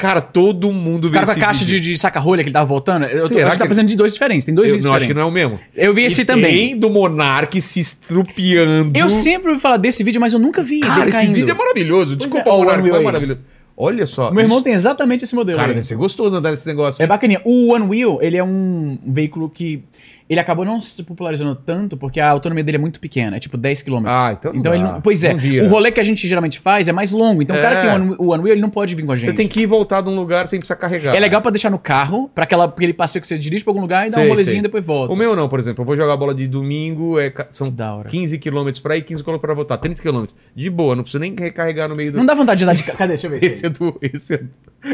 Cara, 0.00 0.20
todo 0.20 0.72
mundo 0.72 1.04
O 1.06 1.08
vê 1.10 1.14
cara 1.14 1.26
com 1.26 1.30
a 1.30 1.34
esse 1.34 1.40
caixa 1.40 1.64
de, 1.64 1.74
vídeo. 1.74 1.92
de 1.92 1.98
saca-rolha 1.98 2.42
que 2.42 2.48
ele 2.48 2.54
tava 2.54 2.64
voltando. 2.66 3.04
Eu 3.04 3.20
tô, 3.20 3.26
Será 3.28 3.40
acho 3.40 3.44
que 3.46 3.52
que 3.52 3.58
tá 3.58 3.64
precisando 3.66 3.88
de 3.88 3.96
dois 3.96 4.12
diferentes. 4.14 4.44
Tem 4.46 4.54
dois 4.54 4.68
Eu 4.70 4.76
vídeos 4.76 4.88
não 4.88 4.94
acho 4.96 5.06
que 5.06 5.12
diferentes. 5.12 5.32
não 5.34 5.40
é 5.42 5.44
o 5.46 5.50
mesmo. 5.50 5.60
Eu 5.76 5.92
vi 5.94 6.02
esse 6.04 6.22
E 6.22 6.24
também. 6.24 6.68
Tem 6.70 6.78
do 6.78 6.88
Monark 6.90 7.60
se 7.60 7.78
estrupiando. 7.80 8.98
Eu 8.98 9.10
sempre 9.10 9.50
ouvi 9.50 9.60
falar 9.60 9.76
desse 9.76 10.02
vídeo, 10.02 10.20
mas 10.20 10.32
eu 10.32 10.38
nunca 10.38 10.62
vi. 10.62 10.80
Cara, 10.80 11.02
esse 11.04 11.12
caindo. 11.12 11.34
vídeo 11.34 11.50
é 11.50 11.54
maravilhoso. 11.54 12.16
Desculpa, 12.16 12.48
é, 12.48 12.52
ó, 12.52 12.56
o 12.56 12.58
Monark, 12.60 12.80
One 12.80 12.82
Wheel 12.82 12.92
mas 12.94 13.00
é 13.00 13.04
maravilhoso. 13.04 13.40
Olha 13.76 14.06
só. 14.06 14.30
Meu 14.30 14.42
irmão 14.42 14.58
isso- 14.58 14.64
tem 14.64 14.74
exatamente 14.74 15.24
esse 15.24 15.34
modelo. 15.34 15.58
Cara, 15.58 15.70
aí. 15.70 15.74
deve 15.74 15.86
ser 15.86 15.94
gostoso 15.96 16.36
andar 16.36 16.50
nesse 16.50 16.66
negócio. 16.66 17.02
É 17.02 17.06
bacaninha. 17.06 17.40
O 17.44 17.72
One 17.72 17.86
Wheel, 17.88 18.18
ele 18.20 18.36
é 18.36 18.44
um 18.44 18.98
veículo 19.06 19.48
que. 19.48 19.82
Ele 20.30 20.38
acabou 20.38 20.64
não 20.64 20.80
se 20.80 21.02
popularizando 21.02 21.56
tanto 21.56 21.96
porque 21.96 22.20
a 22.20 22.30
autonomia 22.30 22.62
dele 22.62 22.76
é 22.76 22.80
muito 22.80 23.00
pequena, 23.00 23.36
é 23.36 23.40
tipo 23.40 23.56
10 23.58 23.82
km. 23.82 24.04
Ah, 24.06 24.30
então 24.38 24.52
não 24.52 24.72
ele 24.72 24.82
dá. 24.84 24.92
não, 24.92 25.00
Pois 25.00 25.24
é, 25.24 25.34
o 25.64 25.68
rolê 25.68 25.90
que 25.90 25.98
a 25.98 26.04
gente 26.04 26.26
geralmente 26.28 26.60
faz 26.60 26.86
é 26.86 26.92
mais 26.92 27.10
longo. 27.10 27.42
Então 27.42 27.56
o 27.56 27.60
cara 27.60 27.74
É. 27.74 27.80
que 27.82 27.88
tem 27.88 28.16
o 28.16 28.28
One- 28.30 28.42
Wheel, 28.44 28.52
ele 28.54 28.60
não 28.62 28.70
pode 28.70 28.94
vir 28.94 29.04
com 29.04 29.10
a 29.10 29.16
gente. 29.16 29.26
Você 29.26 29.32
tem 29.32 29.48
que 29.48 29.60
ir 29.62 29.66
voltar 29.66 30.00
de 30.02 30.08
um 30.08 30.14
lugar 30.14 30.46
sem 30.46 30.60
precisar 30.60 30.76
carregar. 30.76 31.16
É 31.16 31.18
legal 31.18 31.42
pra 31.42 31.50
deixar 31.50 31.68
no 31.68 31.78
carro, 31.80 32.30
pra 32.32 32.44
aquela, 32.44 32.66
aquele 32.66 32.92
passeio 32.92 33.20
que 33.20 33.26
você 33.26 33.36
dirige 33.36 33.64
pra 33.64 33.72
algum 33.72 33.80
lugar 33.80 34.06
e 34.06 34.10
dá 34.10 34.18
Sei, 34.18 34.26
um 34.26 34.28
rolezinho 34.28 34.52
sei. 34.52 34.58
e 34.60 34.62
depois 34.62 34.84
volta. 34.84 35.12
O 35.12 35.16
meu 35.16 35.34
não, 35.34 35.48
por 35.48 35.58
exemplo. 35.58 35.82
Eu 35.82 35.86
vou 35.86 35.96
jogar 35.96 36.16
bola 36.16 36.32
de 36.32 36.46
domingo, 36.46 37.18
é, 37.18 37.32
são 37.50 37.68
Da 37.68 37.92
hora. 37.96 38.08
15 38.08 38.38
km 38.38 38.70
pra 38.80 38.96
ir, 38.96 39.02
15 39.02 39.24
km 39.24 39.36
pra 39.38 39.52
voltar. 39.52 39.78
30 39.78 40.00
km. 40.00 40.26
De 40.54 40.70
boa, 40.70 40.94
não 40.94 41.02
preciso 41.02 41.20
nem 41.20 41.34
recarregar 41.36 41.88
no 41.88 41.96
meio 41.96 42.12
do. 42.12 42.18
Não 42.18 42.24
dá 42.26 42.34
vontade 42.34 42.60
de 42.60 42.66
dar 42.66 42.74
de. 42.74 42.84
ca- 42.84 42.94
Cadê? 42.94 43.14
Deixa 43.14 43.26
eu 43.26 43.30
ver. 43.32 43.42
Esse 43.50 43.66
é 43.66 43.68
do. 43.68 43.98
Esse 44.00 44.34
é... 44.34 44.40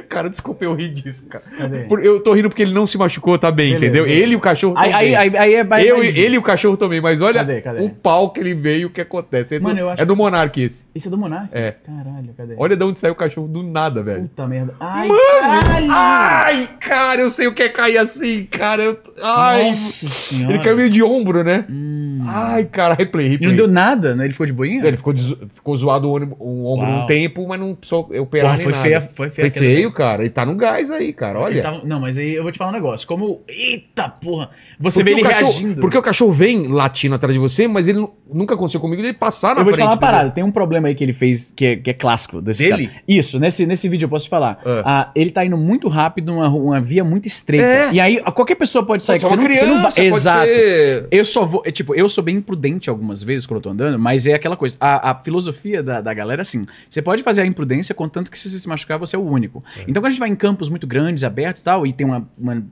Cara, 0.09 0.29
desculpa, 0.29 0.65
eu 0.65 0.75
ri 0.75 0.89
disso, 0.89 1.27
cara. 1.27 1.45
Cadê? 1.57 1.87
Eu 2.03 2.19
tô 2.21 2.33
rindo 2.33 2.49
porque 2.49 2.63
ele 2.63 2.73
não 2.73 2.87
se 2.89 2.99
machucou, 2.99 3.39
tá 3.39 3.53
bem, 3.53 3.75
Beleza, 3.75 3.85
entendeu? 3.87 4.07
Ele 4.07 4.33
e 4.33 4.37
o 4.37 4.41
cachorro 4.41 4.75
Aí, 4.77 4.93
aí, 4.93 5.07
bem. 5.11 5.17
Aí, 5.27 5.37
aí 5.37 5.55
é 5.55 5.65
mais- 5.65 5.87
eu, 5.87 5.99
mais 5.99 6.17
ele 6.17 6.35
e 6.37 6.39
o 6.39 6.43
cachorro 6.43 6.77
também, 6.77 7.01
mas 7.01 7.21
olha 7.21 7.41
Cadê, 7.41 7.61
cadê? 7.61 7.83
o 7.83 7.91
pau 7.91 8.31
que 8.31 8.41
ele 8.41 8.55
veio, 8.55 8.89
o 8.89 8.91
que 8.91 9.01
acontece. 9.01 9.57
É 9.57 9.59
do, 9.59 9.63
Mano, 9.65 9.79
eu 9.81 9.89
acho 9.91 10.03
é 10.03 10.05
do 10.05 10.17
Monark 10.17 10.61
esse. 10.61 10.85
Esse 10.95 11.09
é 11.09 11.11
do 11.11 11.19
Monark? 11.19 11.49
É. 11.53 11.73
Caralho, 11.85 12.35
cadê? 12.37 12.55
Olha 12.59 12.77
de 12.77 12.85
onde 12.85 12.99
saiu 12.99 13.13
o 13.13 13.17
cachorro 13.17 13.49
do 13.49 13.63
nada, 13.63 14.03
velho. 14.03 14.23
Puta 14.23 14.47
merda. 14.47 14.75
Ai, 14.81 15.09
Mano! 15.09 15.21
caralho! 15.41 15.87
Ai, 15.91 16.69
cara, 16.81 17.21
eu 17.21 17.31
sei 17.31 17.47
o 17.47 17.53
que 17.53 17.63
é 17.65 17.69
cair 17.69 17.99
assim, 17.99 18.45
cara. 18.51 18.83
Eu... 18.83 18.99
Ai, 19.23 19.71
Nossa 19.71 20.09
senhora. 20.09 20.55
ele 20.55 20.63
caiu 20.63 20.77
meio 20.77 20.91
de 20.91 21.03
ombro, 21.03 21.43
né? 21.45 21.65
Hum. 21.71 22.16
Ai, 22.29 22.65
cara, 22.65 22.95
replay, 22.95 23.29
replay. 23.29 23.49
não 23.51 23.57
deu 23.57 23.69
nada, 23.69 24.15
né? 24.15 24.25
Ele 24.25 24.33
ficou 24.33 24.47
de 24.47 24.53
boinha? 24.53 24.85
Ele 24.87 24.97
ficou, 24.97 25.15
ficou 25.55 25.77
zoado 25.77 26.09
o 26.09 26.17
ombro, 26.17 26.37
o 26.39 26.73
ombro 26.73 26.87
Uau. 26.87 27.03
um 27.03 27.07
tempo, 27.07 27.47
mas 27.49 27.61
não 27.61 27.75
precisou 27.75 28.11
operar 28.21 28.53
Porra, 28.53 28.57
nem 28.57 28.65
foi 28.65 28.73
nada. 28.73 28.83
feia, 28.83 29.11
foi 29.15 29.31
feia. 29.31 29.51
Foi 29.51 29.61
feio, 29.61 29.93
cara. 29.93 30.23
Ele 30.23 30.31
tá 30.31 30.45
no 30.47 30.55
gás 30.55 30.91
aí, 30.91 31.13
cara. 31.13 31.39
Olha. 31.41 31.63
Tava- 31.63 31.83
Não, 31.85 32.01
mas 32.01 32.17
aí 32.19 32.35
eu 32.35 32.43
vou 32.43 32.53
te 32.53 32.59
falar 32.59 32.71
um 32.71 32.75
negócio. 32.75 33.07
Como. 33.07 33.41
Eita 33.49 34.09
porra! 34.09 34.51
Você 34.79 35.01
Porque 35.03 35.15
vê 35.15 35.21
ele 35.21 35.29
cachorro- 35.29 35.51
reagindo. 35.53 35.81
Porque 35.81 35.97
o 35.99 36.03
cachorro 36.03 36.33
vem 36.33 36.67
latindo 36.69 37.15
atrás 37.15 37.33
de 37.33 37.39
você, 37.39 37.67
mas 37.67 37.89
ele 37.89 37.99
nu- 37.99 38.13
nunca 38.33 38.55
aconteceu 38.55 38.81
comigo 38.81 39.01
dele 39.01 39.15
passar 39.15 39.55
na 39.55 39.61
Eu 39.63 39.65
vou 39.65 39.73
te 39.73 39.77
frente. 39.77 39.85
falar 39.87 39.95
uma 39.95 40.01
parada. 40.01 40.31
Tem 40.31 40.45
um 40.45 40.51
problema 40.51 40.89
aí 40.89 40.95
que 40.95 41.03
ele 41.03 41.13
fez 41.15 41.51
que 41.55 41.65
é, 41.65 41.77
que 41.77 41.91
é 41.91 41.95
clássico 41.95 42.43
desse 42.43 42.63
Dele? 42.69 42.89
cara. 42.89 43.01
Isso, 43.09 43.39
nesse, 43.41 43.65
nesse 43.67 43.89
vídeo 43.89 44.05
eu 44.05 44.09
posso 44.11 44.25
te 44.27 44.31
falar. 44.31 44.61
Ah. 44.65 44.83
Ah, 44.85 45.11
ele 45.15 45.31
tá 45.31 45.45
indo 45.45 45.57
muito 45.57 45.89
rápido 45.89 46.33
numa, 46.33 46.47
ru- 46.47 46.67
uma 46.67 46.81
via 46.81 47.03
muito 47.03 47.27
estreita. 47.27 47.65
É. 47.67 47.93
E 47.93 48.01
aí, 48.01 48.21
qualquer 48.35 48.55
pessoa 48.57 48.85
pode 48.85 49.03
sair. 49.05 49.21
Pode 49.21 49.35
que 49.35 49.35
uma 49.35 49.55
você 49.55 49.65
não- 49.65 49.67
você 49.67 49.73
não 49.75 49.83
vai- 49.83 49.93
criança, 49.93 50.17
Exato. 50.17 50.47
ser- 50.47 51.09
Eu 51.11 51.25
só 51.25 51.45
vou. 51.45 51.63
é, 51.65 51.71
tipo, 51.71 51.95
eu 51.95 52.09
sou 52.17 52.25
bem 52.25 52.37
imprudente 52.37 52.91
algumas 52.91 53.23
vezes 53.23 53.47
quando 53.47 53.59
eu 53.59 53.63
tô 53.63 53.71
andando, 53.71 53.99
mas 53.99 54.27
é 54.27 54.35
aquela 54.35 54.57
coisa. 54.57 54.77
A, 54.81 55.11
a 55.11 55.15
filosofia 55.15 55.83
da, 55.83 56.01
da 56.01 56.13
galera 56.13 56.41
é 56.41 56.43
assim: 56.43 56.67
você 56.91 57.01
pode 57.01 57.23
fazer 57.23 57.43
a 57.43 57.47
imprudência, 57.47 57.95
contanto 57.95 58.31
que 58.31 58.39
se 58.39 58.51
você 58.51 58.59
se 58.59 58.69
machucar, 58.69 58.99
você 58.99 59.15
é 59.17 59.19
o 59.19 59.23
único. 59.23 59.63
É. 59.77 59.83
Então, 59.83 60.01
quando 60.03 60.07
a 60.07 60.11
gente 60.11 60.19
vai 60.21 60.29
em 60.29 60.35
campos 60.37 60.69
muito 60.69 60.87
grandes, 60.87 61.23
abertos 61.25 61.61
e 61.63 61.65
tal, 61.65 61.87
e 61.87 61.93
tem 61.93 62.07
uma. 62.07 62.29
uma 62.39 62.63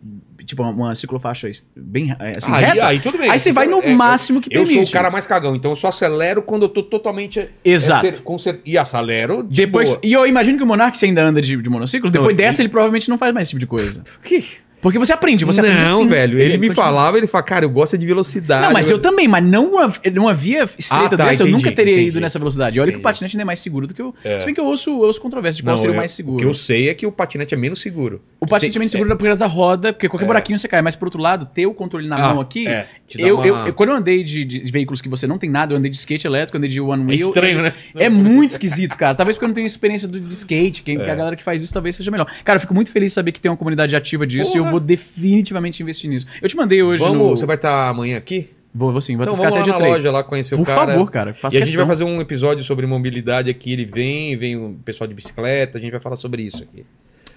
tipo, 0.45 0.63
uma, 0.63 0.71
uma 0.73 0.95
ciclofaixa 0.95 1.51
bem 1.75 2.15
é, 2.19 2.37
assim, 2.37 2.53
aí, 2.53 2.65
reta, 2.65 2.87
aí 2.87 3.01
tudo 3.01 3.17
bem. 3.17 3.31
aí 3.31 3.39
você 3.39 3.51
vai 3.51 3.67
no 3.67 3.81
É, 3.81 3.91
é, 3.91 3.95
máximo 3.95 4.43
que 4.43 4.49
Eu 4.49 4.63
permite. 4.63 4.75
sou 4.75 4.83
o 4.83 4.91
cara 4.93 5.11
mais 5.11 5.27
cagão, 5.27 5.57
então 5.57 5.71
eu 5.71 5.77
só 5.77 5.89
acelero 5.89 6.43
quando 6.43 6.63
eu 6.65 6.69
tô 6.69 6.83
totalmente. 6.83 7.49
Exato. 7.65 8.07
é, 8.07 8.13
cer- 8.13 8.23
com 8.23 8.37
cer- 8.39 8.61
e 8.65 8.77
acelero. 8.77 9.43
De 9.43 9.65
Depois, 9.65 9.91
boa. 9.91 10.01
e 10.03 10.13
eu 10.13 10.27
imagino 10.27 10.59
que 10.59 10.65
o 10.65 10.67
Monark, 10.67 10.97
você 10.99 11.07
ainda 11.07 11.23
anda 11.25 11.41
de, 11.41 11.57
de 11.57 11.71
monociclo, 11.71 12.11
depois 12.11 12.31
Não, 12.33 12.37
dessa 12.37 12.61
ele 12.61 12.69
provavelmente 12.69 13.09
não 13.09 13.17
faz 13.17 13.33
mais 13.33 13.47
esse 13.47 13.51
tipo 13.51 13.61
de 13.61 13.67
coisa. 13.67 14.05
Que? 14.23 14.45
Porque 14.85 14.99
você 14.99 15.13
aprende, 15.15 15.45
você 15.47 15.61
aprende 15.61 15.81
não, 15.81 16.01
assim. 16.03 16.07
velho. 16.09 16.39
Ele, 16.39 16.59
me 16.59 16.67
continua- 16.69 16.85
falava, 16.85 17.17
ele 17.17 17.27
fala, 17.27 17.43
cara, 17.43 17.65
eu 17.65 17.71
gosto 17.71 17.97
de 17.97 18.07
velocidade. 18.07 18.67
Não, 18.67 18.73
mas 18.75 18.91
eu 18.91 18.99
também, 18.99 19.27
mas 19.27 19.43
não 19.43 19.73
uma, 19.73 19.91
numa 20.13 20.35
via 20.35 20.65
estreita 20.79 21.07
Ah, 21.07 21.09
tá, 21.09 21.25
dessa, 21.25 21.43
eu 21.43 21.49
entendi, 21.49 21.65
nunca 21.65 21.75
teria 21.75 21.95
entendi. 21.95 22.09
ido 22.11 22.21
nessa 22.21 22.39
velocidade. 22.39 22.79
Olha 22.79 22.89
que 22.93 22.99
o 22.99 23.01
Entendi. 23.01 23.03
patinete 23.03 23.35
ainda 23.37 23.43
é 23.43 23.47
mais 23.47 23.61
seguro 23.61 23.87
do 23.87 23.95
que 23.95 24.03
o. 24.03 24.15
É. 24.23 24.39
Se 24.39 24.45
bem 24.47 24.55
que 24.55 24.61
eu 24.61 24.67
ouço, 24.67 24.91
eu 24.91 24.99
ouço 25.01 25.21
controvérsia 25.23 25.57
de 25.57 25.63
qual 25.63 25.73
Não, 25.73 25.79
seria 25.79 25.93
o 25.93 25.95
eu- 25.95 25.99
mais 25.99 26.13
seguro. 26.13 26.37
O 26.37 26.41
que 26.41 26.45
eu 26.45 26.53
sei 26.53 26.91
é 26.91 26.95
que 26.95 27.07
o 27.07 27.11
patinete 27.11 27.55
é 27.55 27.57
menos 27.57 27.81
seguro. 27.81 28.21
O 28.39 28.47
patinete 28.47 28.77
é 28.77 28.79
menos 28.79 28.93
seguro 28.93 29.17
por 29.17 29.25
causa 29.25 29.41
da 29.41 29.47
roda, 29.47 29.91
porque 29.93 30.07
qualquer 30.07 30.27
É. 30.27 30.29
buraquinho 30.29 30.59
você 30.59 30.69
cai. 30.69 30.83
Mas 30.83 30.95
por 30.95 31.07
outro 31.07 31.21
lado, 31.21 31.47
ter 31.47 31.67
o 31.67 31.73
controle 31.73 32.07
na 32.07 32.17
Ah, 32.17 32.35
mão 32.35 32.41
aqui. 32.43 32.69
é, 32.69 32.87
eu, 33.17 33.37
uma- 33.37 33.47
eu, 33.47 33.57
eu- 33.69 33.73
quando 33.73 33.89
eu 33.89 33.97
andei 33.97 34.23
de, 34.23 34.45
de 34.45 34.71
veículos 34.71 35.01
que 35.01 35.09
você 35.09 35.27
não 35.27 35.39
tem 35.39 35.49
nada, 35.49 35.73
eu 35.73 35.79
andei 35.79 35.91
de 35.91 35.97
skate 35.97 36.27
elétrico, 36.27 36.57
eu 36.57 36.59
andei 36.59 36.69
de 36.69 36.79
one 36.81 37.03
É 37.03 37.07
wheel. 37.17 37.29
estranho, 37.29 37.63
né? 37.63 37.73
É 37.97 38.11
muito 38.11 38.51
esquisito, 38.51 38.99
cara. 38.99 39.15
Talvez 39.15 39.35
porque 39.37 39.47
eu 39.47 39.49
não 39.49 39.55
tenho 39.55 39.67
experiência 39.67 40.07
do, 40.07 40.21
de 40.21 40.35
skate, 40.35 40.83
que 40.83 40.93
É. 40.93 41.11
a 41.11 41.15
galera 41.15 41.37
que 41.37 41.43
faz 41.43 41.63
isso 41.63 41.73
talvez 41.73 41.97
seja 41.97 42.11
melhor. 42.11 42.27
Cara, 42.45 42.59
eu 42.59 42.61
fico 42.61 42.75
muito 42.75 42.91
feliz 42.91 43.13
de 43.13 43.15
saber 43.15 43.33
que 43.33 43.41
tem 43.41 43.51
uma 43.51 43.57
comunidade 43.57 43.97
ativa 43.97 44.27
disso 44.27 44.55
e 44.57 44.59
eu. 44.61 44.74
Vou 44.75 44.81
definitivamente 44.81 45.83
investir 45.83 46.11
nisso. 46.11 46.27
Eu 46.43 46.49
te 46.49 46.57
mandei 46.57 46.83
hoje 46.83 47.03
Vamos, 47.03 47.19
no... 47.19 47.31
Você 47.31 47.47
vai 47.47 47.57
estar 47.57 47.89
amanhã 47.89 48.17
aqui? 48.17 48.51
Vou, 48.75 48.91
vou 48.91 49.01
sim, 49.01 49.17
vou 49.17 49.25
então 49.25 49.37
ficar 49.37 49.51
vamos 49.51 49.63
até 49.63 49.71
lá 49.71 49.79
na 49.79 49.85
3. 49.85 49.99
loja 49.99 50.13
lá 50.13 50.25
conhecer 50.25 50.57
Por 50.57 50.63
o 50.63 50.67
cara. 50.67 50.93
favor, 50.95 51.11
cara. 51.11 51.31
E 51.31 51.33
a 51.33 51.51
gente 51.51 51.53
vai 51.53 51.63
questão. 51.63 51.87
fazer 51.87 52.05
um 52.05 52.21
episódio 52.21 52.65
sobre 52.65 52.87
mobilidade 52.87 53.49
aqui. 53.49 53.73
Ele 53.73 53.85
vem, 53.85 54.37
vem 54.37 54.57
o 54.57 54.75
pessoal 54.85 55.07
de 55.07 55.15
bicicleta, 55.15 55.79
a 55.79 55.81
gente 55.81 55.93
vai 55.93 56.01
falar 56.01 56.17
sobre 56.17 56.43
isso 56.43 56.63
aqui. 56.65 56.85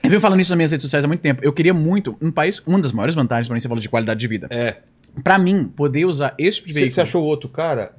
Eu 0.03 0.09
venho 0.09 0.21
falando 0.21 0.39
isso 0.39 0.49
nas 0.51 0.57
minhas 0.57 0.71
redes 0.71 0.83
sociais 0.83 1.05
há 1.05 1.07
muito 1.07 1.21
tempo. 1.21 1.41
Eu 1.43 1.53
queria 1.53 1.73
muito, 1.73 2.17
um 2.21 2.31
país, 2.31 2.59
uma 2.65 2.79
das 2.79 2.91
maiores 2.91 3.13
vantagens 3.13 3.47
pra 3.47 3.53
mim, 3.53 3.59
você 3.59 3.67
falou 3.67 3.81
de 3.81 3.89
qualidade 3.89 4.19
de 4.19 4.27
vida. 4.27 4.47
É. 4.49 4.77
Pra 5.23 5.37
mim, 5.37 5.65
poder 5.65 6.05
usar 6.05 6.33
esse 6.39 6.57
tipo 6.57 6.67
de 6.69 6.73
Você, 6.73 6.79
veículo. 6.79 6.95
você 6.95 7.01
achou 7.01 7.23
outro 7.23 7.49
cara? 7.49 7.93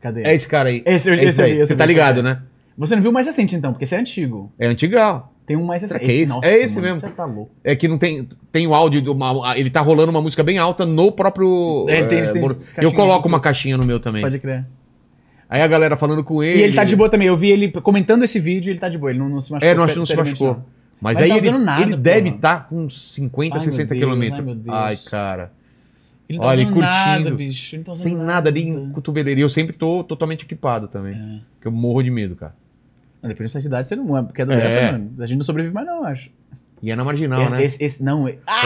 Cadê? 0.00 0.22
É 0.24 0.34
esse 0.34 0.46
cara 0.48 0.68
aí. 0.68 0.82
Esse 0.84 1.10
É 1.10 1.24
esse 1.24 1.40
eu 1.40 1.44
aí. 1.46 1.52
esse 1.58 1.66
Você 1.68 1.76
tá 1.76 1.86
ligado, 1.86 2.22
né? 2.22 2.42
Você 2.76 2.94
não 2.96 3.02
viu 3.02 3.12
mais 3.12 3.26
recente, 3.26 3.54
então, 3.54 3.72
porque 3.72 3.84
esse 3.84 3.94
é 3.94 3.98
antigo. 3.98 4.52
É 4.58 4.66
antigal. 4.66 5.31
Tem 5.46 5.56
um 5.56 5.64
mais 5.64 5.82
recente. 5.82 6.04
que 6.04 6.10
é 6.10 6.14
esse? 6.14 6.32
Nossa, 6.32 6.46
É 6.46 6.56
esse 6.62 6.74
mano, 6.76 6.86
mesmo. 6.94 7.00
Você 7.00 7.14
tá 7.14 7.24
louco. 7.24 7.50
É 7.64 7.74
que 7.74 7.88
não 7.88 7.98
tem. 7.98 8.28
Tem 8.52 8.66
o 8.66 8.74
áudio 8.74 9.02
do. 9.02 9.12
Uma, 9.12 9.58
ele 9.58 9.70
tá 9.70 9.80
rolando 9.80 10.10
uma 10.10 10.20
música 10.22 10.42
bem 10.42 10.58
alta 10.58 10.86
no 10.86 11.10
próprio. 11.12 11.86
É, 11.88 11.98
ele 11.98 12.06
tem- 12.08 12.18
é, 12.18 12.22
ele 12.22 12.32
tem 12.54 12.56
eu 12.84 12.92
coloco 12.92 13.26
uma 13.28 13.40
caixinha 13.40 13.76
no 13.76 13.84
meu 13.84 13.98
também. 13.98 14.22
Pode 14.22 14.38
crer. 14.38 14.64
Aí 15.50 15.60
a 15.60 15.66
galera 15.66 15.96
falando 15.96 16.24
com 16.24 16.42
ele. 16.42 16.60
E 16.60 16.62
ele 16.62 16.74
tá 16.74 16.84
de 16.84 16.96
boa 16.96 17.08
também. 17.10 17.28
Eu 17.28 17.36
vi 17.36 17.50
ele 17.50 17.70
comentando 17.72 18.22
esse 18.22 18.38
vídeo 18.40 18.70
ele 18.70 18.78
tá 18.78 18.88
de 18.88 18.96
boa. 18.96 19.10
Ele 19.10 19.18
não, 19.18 19.28
não 19.28 19.40
se 19.40 19.52
machucou. 19.52 19.70
É, 19.70 19.74
não, 19.74 19.86
não 19.86 20.06
se 20.06 20.16
machucou. 20.16 20.46
não. 20.48 20.64
Mas, 21.00 21.18
Mas 21.18 21.22
aí 21.24 21.28
tá 21.30 21.36
ele, 21.48 21.58
nada, 21.58 21.82
ele 21.82 21.96
deve 21.96 22.28
estar 22.28 22.68
com 22.68 22.84
uns 22.84 23.12
50, 23.14 23.56
Ai, 23.56 23.60
meu 23.60 23.72
60 23.72 23.88
Deus, 23.92 24.00
quilômetros. 24.04 24.38
ai, 24.38 24.44
meu 24.46 24.54
Deus. 24.54 24.76
Ai, 24.76 24.96
cara. 25.10 25.52
Ele 26.28 26.38
não 26.38 26.46
Olha, 26.46 26.56
tá 26.56 26.62
e 26.62 26.64
usando 26.66 26.74
curtindo. 26.74 27.24
nada, 27.24 27.30
bicho. 27.32 27.76
Ele 27.76 27.84
tá 27.84 27.94
Sem 27.94 28.14
nada 28.16 28.48
ali 28.48 28.62
em 28.68 28.90
cotoveleira. 28.90 29.40
E 29.40 29.42
eu 29.42 29.48
sempre 29.48 29.72
tô 29.76 30.04
totalmente 30.04 30.44
equipado 30.44 30.86
também. 30.86 31.14
É. 31.14 31.40
Porque 31.54 31.66
eu 31.66 31.72
morro 31.72 32.02
de 32.02 32.10
medo, 32.10 32.36
cara. 32.36 32.54
Mas 33.22 33.28
Depois 33.30 33.48
de 33.48 33.52
certa 33.52 33.68
idade 33.68 33.88
você 33.88 33.94
não 33.96 34.18
é, 34.18 34.22
porque 34.22 34.42
é 34.42 34.44
É. 34.44 34.46
dessa, 34.48 34.92
mano. 34.92 35.12
A 35.20 35.26
gente 35.26 35.38
não 35.38 35.44
sobrevive 35.44 35.72
mais, 35.74 35.86
não, 35.86 35.98
eu 35.98 36.04
acho. 36.06 36.28
E 36.82 36.90
é 36.90 36.96
na 36.96 37.04
marginal, 37.04 37.42
esse, 37.44 37.52
né? 37.52 37.64
esse, 37.64 37.84
esse- 37.84 38.02
não. 38.04 38.26
é- 38.26 38.34
Ah! 38.44 38.62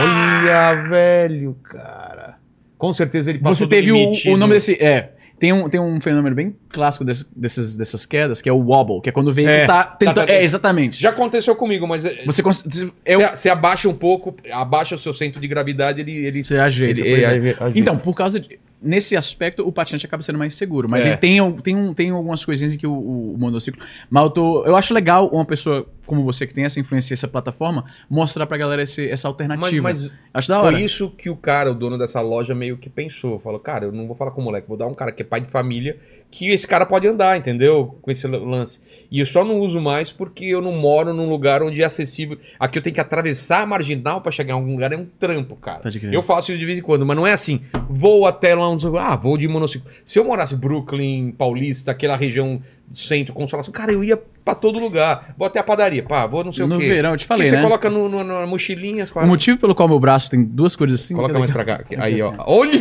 Olha, 0.73 0.89
velho, 0.89 1.55
cara. 1.63 2.35
Com 2.77 2.91
certeza 2.93 3.29
ele 3.29 3.39
passou 3.39 3.67
Você 3.67 3.69
teve 3.69 3.91
o, 3.91 4.11
o 4.33 4.37
nome 4.37 4.53
desse. 4.53 4.73
É. 4.83 5.11
Tem 5.39 5.53
um, 5.53 5.69
tem 5.69 5.79
um 5.79 6.01
fenômeno 6.01 6.35
bem 6.35 6.55
clássico 6.69 7.05
desse- 7.05 7.27
desses, 7.35 7.77
dessas 7.77 8.07
quedas, 8.07 8.41
que 8.41 8.49
é 8.49 8.51
o 8.51 8.57
wobble, 8.57 9.01
que 9.01 9.09
é 9.09 9.11
quando 9.11 9.27
o 9.27 9.33
veículo 9.33 9.55
É, 9.55 9.67
tá 9.67 9.83
tá, 9.83 9.95
tentando. 9.95 10.25
tá. 10.25 10.33
É, 10.33 10.43
exatamente. 10.43 10.99
Já 10.99 11.09
aconteceu 11.11 11.55
comigo, 11.55 11.87
mas 11.87 12.03
é- 12.05 12.23
Você, 12.25 12.41
cons- 12.41 12.65
é 13.05 13.15
você, 13.15 13.27
você 13.35 13.49
abaixa 13.49 13.87
um 13.87 13.93
pouco, 13.93 14.35
abaixa 14.51 14.95
o 14.95 14.99
seu 14.99 15.13
centro 15.13 15.39
de 15.39 15.47
gravidade, 15.47 16.01
ele. 16.01 16.25
ele, 16.25 16.43
você 16.43 16.57
ajeita. 16.57 16.99
ele- 16.99 17.07
pois 17.11 17.23
é. 17.23 17.35
ele- 17.35 17.49
ajeita. 17.51 17.71
Então, 17.79 17.97
por 17.99 18.15
causa 18.15 18.39
de. 18.39 18.59
Nesse 18.81 19.17
aspecto, 19.17 19.67
o 19.67 19.71
patinete 19.71 20.05
acaba 20.05 20.21
sendo 20.21 20.37
mais 20.37 20.53
seguro. 20.53 20.87
Mas 20.87 21.03
É. 21.05 21.09
ele 21.09 21.17
tem, 21.17 21.51
tem, 21.61 21.75
um, 21.75 21.93
tem 21.93 22.09
algumas 22.11 22.45
coisinhas 22.45 22.73
em 22.75 22.77
que 22.77 22.85
o, 22.85 22.91
o- 22.93 23.33
o 23.33 23.37
monociclo. 23.37 23.81
Mas 24.09 24.23
eu, 24.23 24.29
tô, 24.29 24.63
eu 24.65 24.75
acho 24.75 24.93
legal 24.93 25.27
uma 25.29 25.43
pessoa 25.45 25.87
como 26.07 26.23
você 26.23 26.47
que 26.47 26.53
tem 26.55 26.63
essa 26.65 26.79
influência, 26.79 27.13
essa 27.13 27.27
plataforma, 27.27 27.85
mostrar 28.09 28.47
pra 28.47 28.57
galera 28.57 28.81
esse- 28.81 29.07
essa 29.07 29.27
Mas, 29.27 29.33
alternativa. 29.33 29.83
mas 29.83 30.11
Acho 30.33 30.47
da 30.49 30.61
hora. 30.61 30.71
foi 30.71 30.81
isso 30.81 31.09
que 31.11 31.29
o 31.29 31.35
cara, 31.35 31.69
o 31.71 31.75
dono 31.75 31.97
dessa 31.97 32.19
loja, 32.21 32.55
meio 32.55 32.77
que 32.77 32.89
pensou. 32.89 33.37
Falou, 33.39 33.59
cara, 33.59 33.85
eu 33.85 33.91
não 33.91 34.07
vou 34.07 34.15
falar 34.15 34.31
com 34.31 34.41
o 34.41 34.43
moleque, 34.43 34.67
vou 34.67 34.77
dar 34.77 34.87
um 34.87 34.93
cara 34.95 35.11
que 35.11 35.21
é 35.21 35.25
pai 35.25 35.41
de 35.41 35.51
família, 35.51 35.97
que 36.31 36.49
esse 36.49 36.65
cara 36.67 36.85
pode 36.85 37.07
andar, 37.07 37.37
entendeu? 37.37 37.97
Com 38.01 38.09
esse 38.09 38.25
lance. 38.27 38.79
E 39.11 39.19
eu 39.19 39.25
só 39.25 39.45
não 39.45 39.59
uso 39.59 39.79
mais 39.79 40.11
porque 40.11 40.45
eu 40.45 40.61
não 40.61 40.71
moro 40.71 41.13
num 41.13 41.29
lugar 41.29 41.61
onde 41.61 41.81
é 41.81 41.85
acessível. 41.85 42.37
Aqui 42.59 42.77
eu 42.79 42.81
tenho 42.81 42.93
que 42.93 42.99
atravessar 43.01 43.61
a 43.61 43.65
marginal 43.65 44.21
pra 44.21 44.31
chegar 44.31 44.53
em 44.53 44.57
algum 44.57 44.71
lugar, 44.71 44.91
é 44.91 44.97
um 44.97 45.05
trampo, 45.19 45.55
cara. 45.55 45.81
Crer. 45.89 46.13
Eu 46.13 46.23
faço 46.23 46.51
isso 46.51 46.59
de 46.59 46.65
vez 46.65 46.79
em 46.79 46.81
quando, 46.81 47.05
mas 47.05 47.15
não 47.17 47.27
é 47.27 47.33
assim. 47.33 47.61
Vou 47.89 48.25
até 48.25 48.55
lá 48.55 48.67
onde. 48.69 48.85
Ah, 48.97 49.15
vou 49.15 49.37
de 49.37 49.47
monociclo. 49.47 49.89
Se 50.05 50.17
eu 50.19 50.23
morasse 50.25 50.53
em 50.55 50.57
Brooklyn, 50.57 51.31
Paulista, 51.31 51.91
aquela 51.91 52.15
região 52.15 52.61
centro, 52.91 53.33
consolação, 53.33 53.71
cara, 53.73 53.91
eu 53.91 54.03
ia 54.03 54.17
pra 54.45 54.55
todo 54.55 54.79
lugar. 54.79 55.33
Vou 55.37 55.45
até 55.45 55.59
a 55.59 55.63
padaria, 55.63 56.01
pá, 56.03 56.25
vou 56.25 56.41
não 56.43 56.53
sei 56.53 56.65
no 56.65 56.77
o 56.77 56.79
quê. 56.79 56.87
verão, 56.87 57.11
eu 57.11 57.17
te 57.17 57.21
Que 57.21 57.27
falei, 57.27 57.47
você 57.47 57.57
né? 57.57 57.61
coloca 57.63 57.89
no, 57.89 58.07
no, 58.07 58.23
na 58.23 58.47
mochilinha, 58.47 59.03
as 59.03 59.11
O 59.11 59.25
motivo 59.25 59.57
pelo 59.57 59.75
qual 59.75 59.89
meu 59.89 59.99
braço 59.99 60.31
tem 60.31 60.41
duas 60.43 60.73
cores 60.75 60.93
assim. 60.93 61.13
Coloca 61.15 61.35
é 61.35 61.39
mais 61.39 61.51
pra 61.51 61.65
cá. 61.65 61.81
Aí, 61.97 62.21
ó. 62.21 62.33
Olha! 62.47 62.79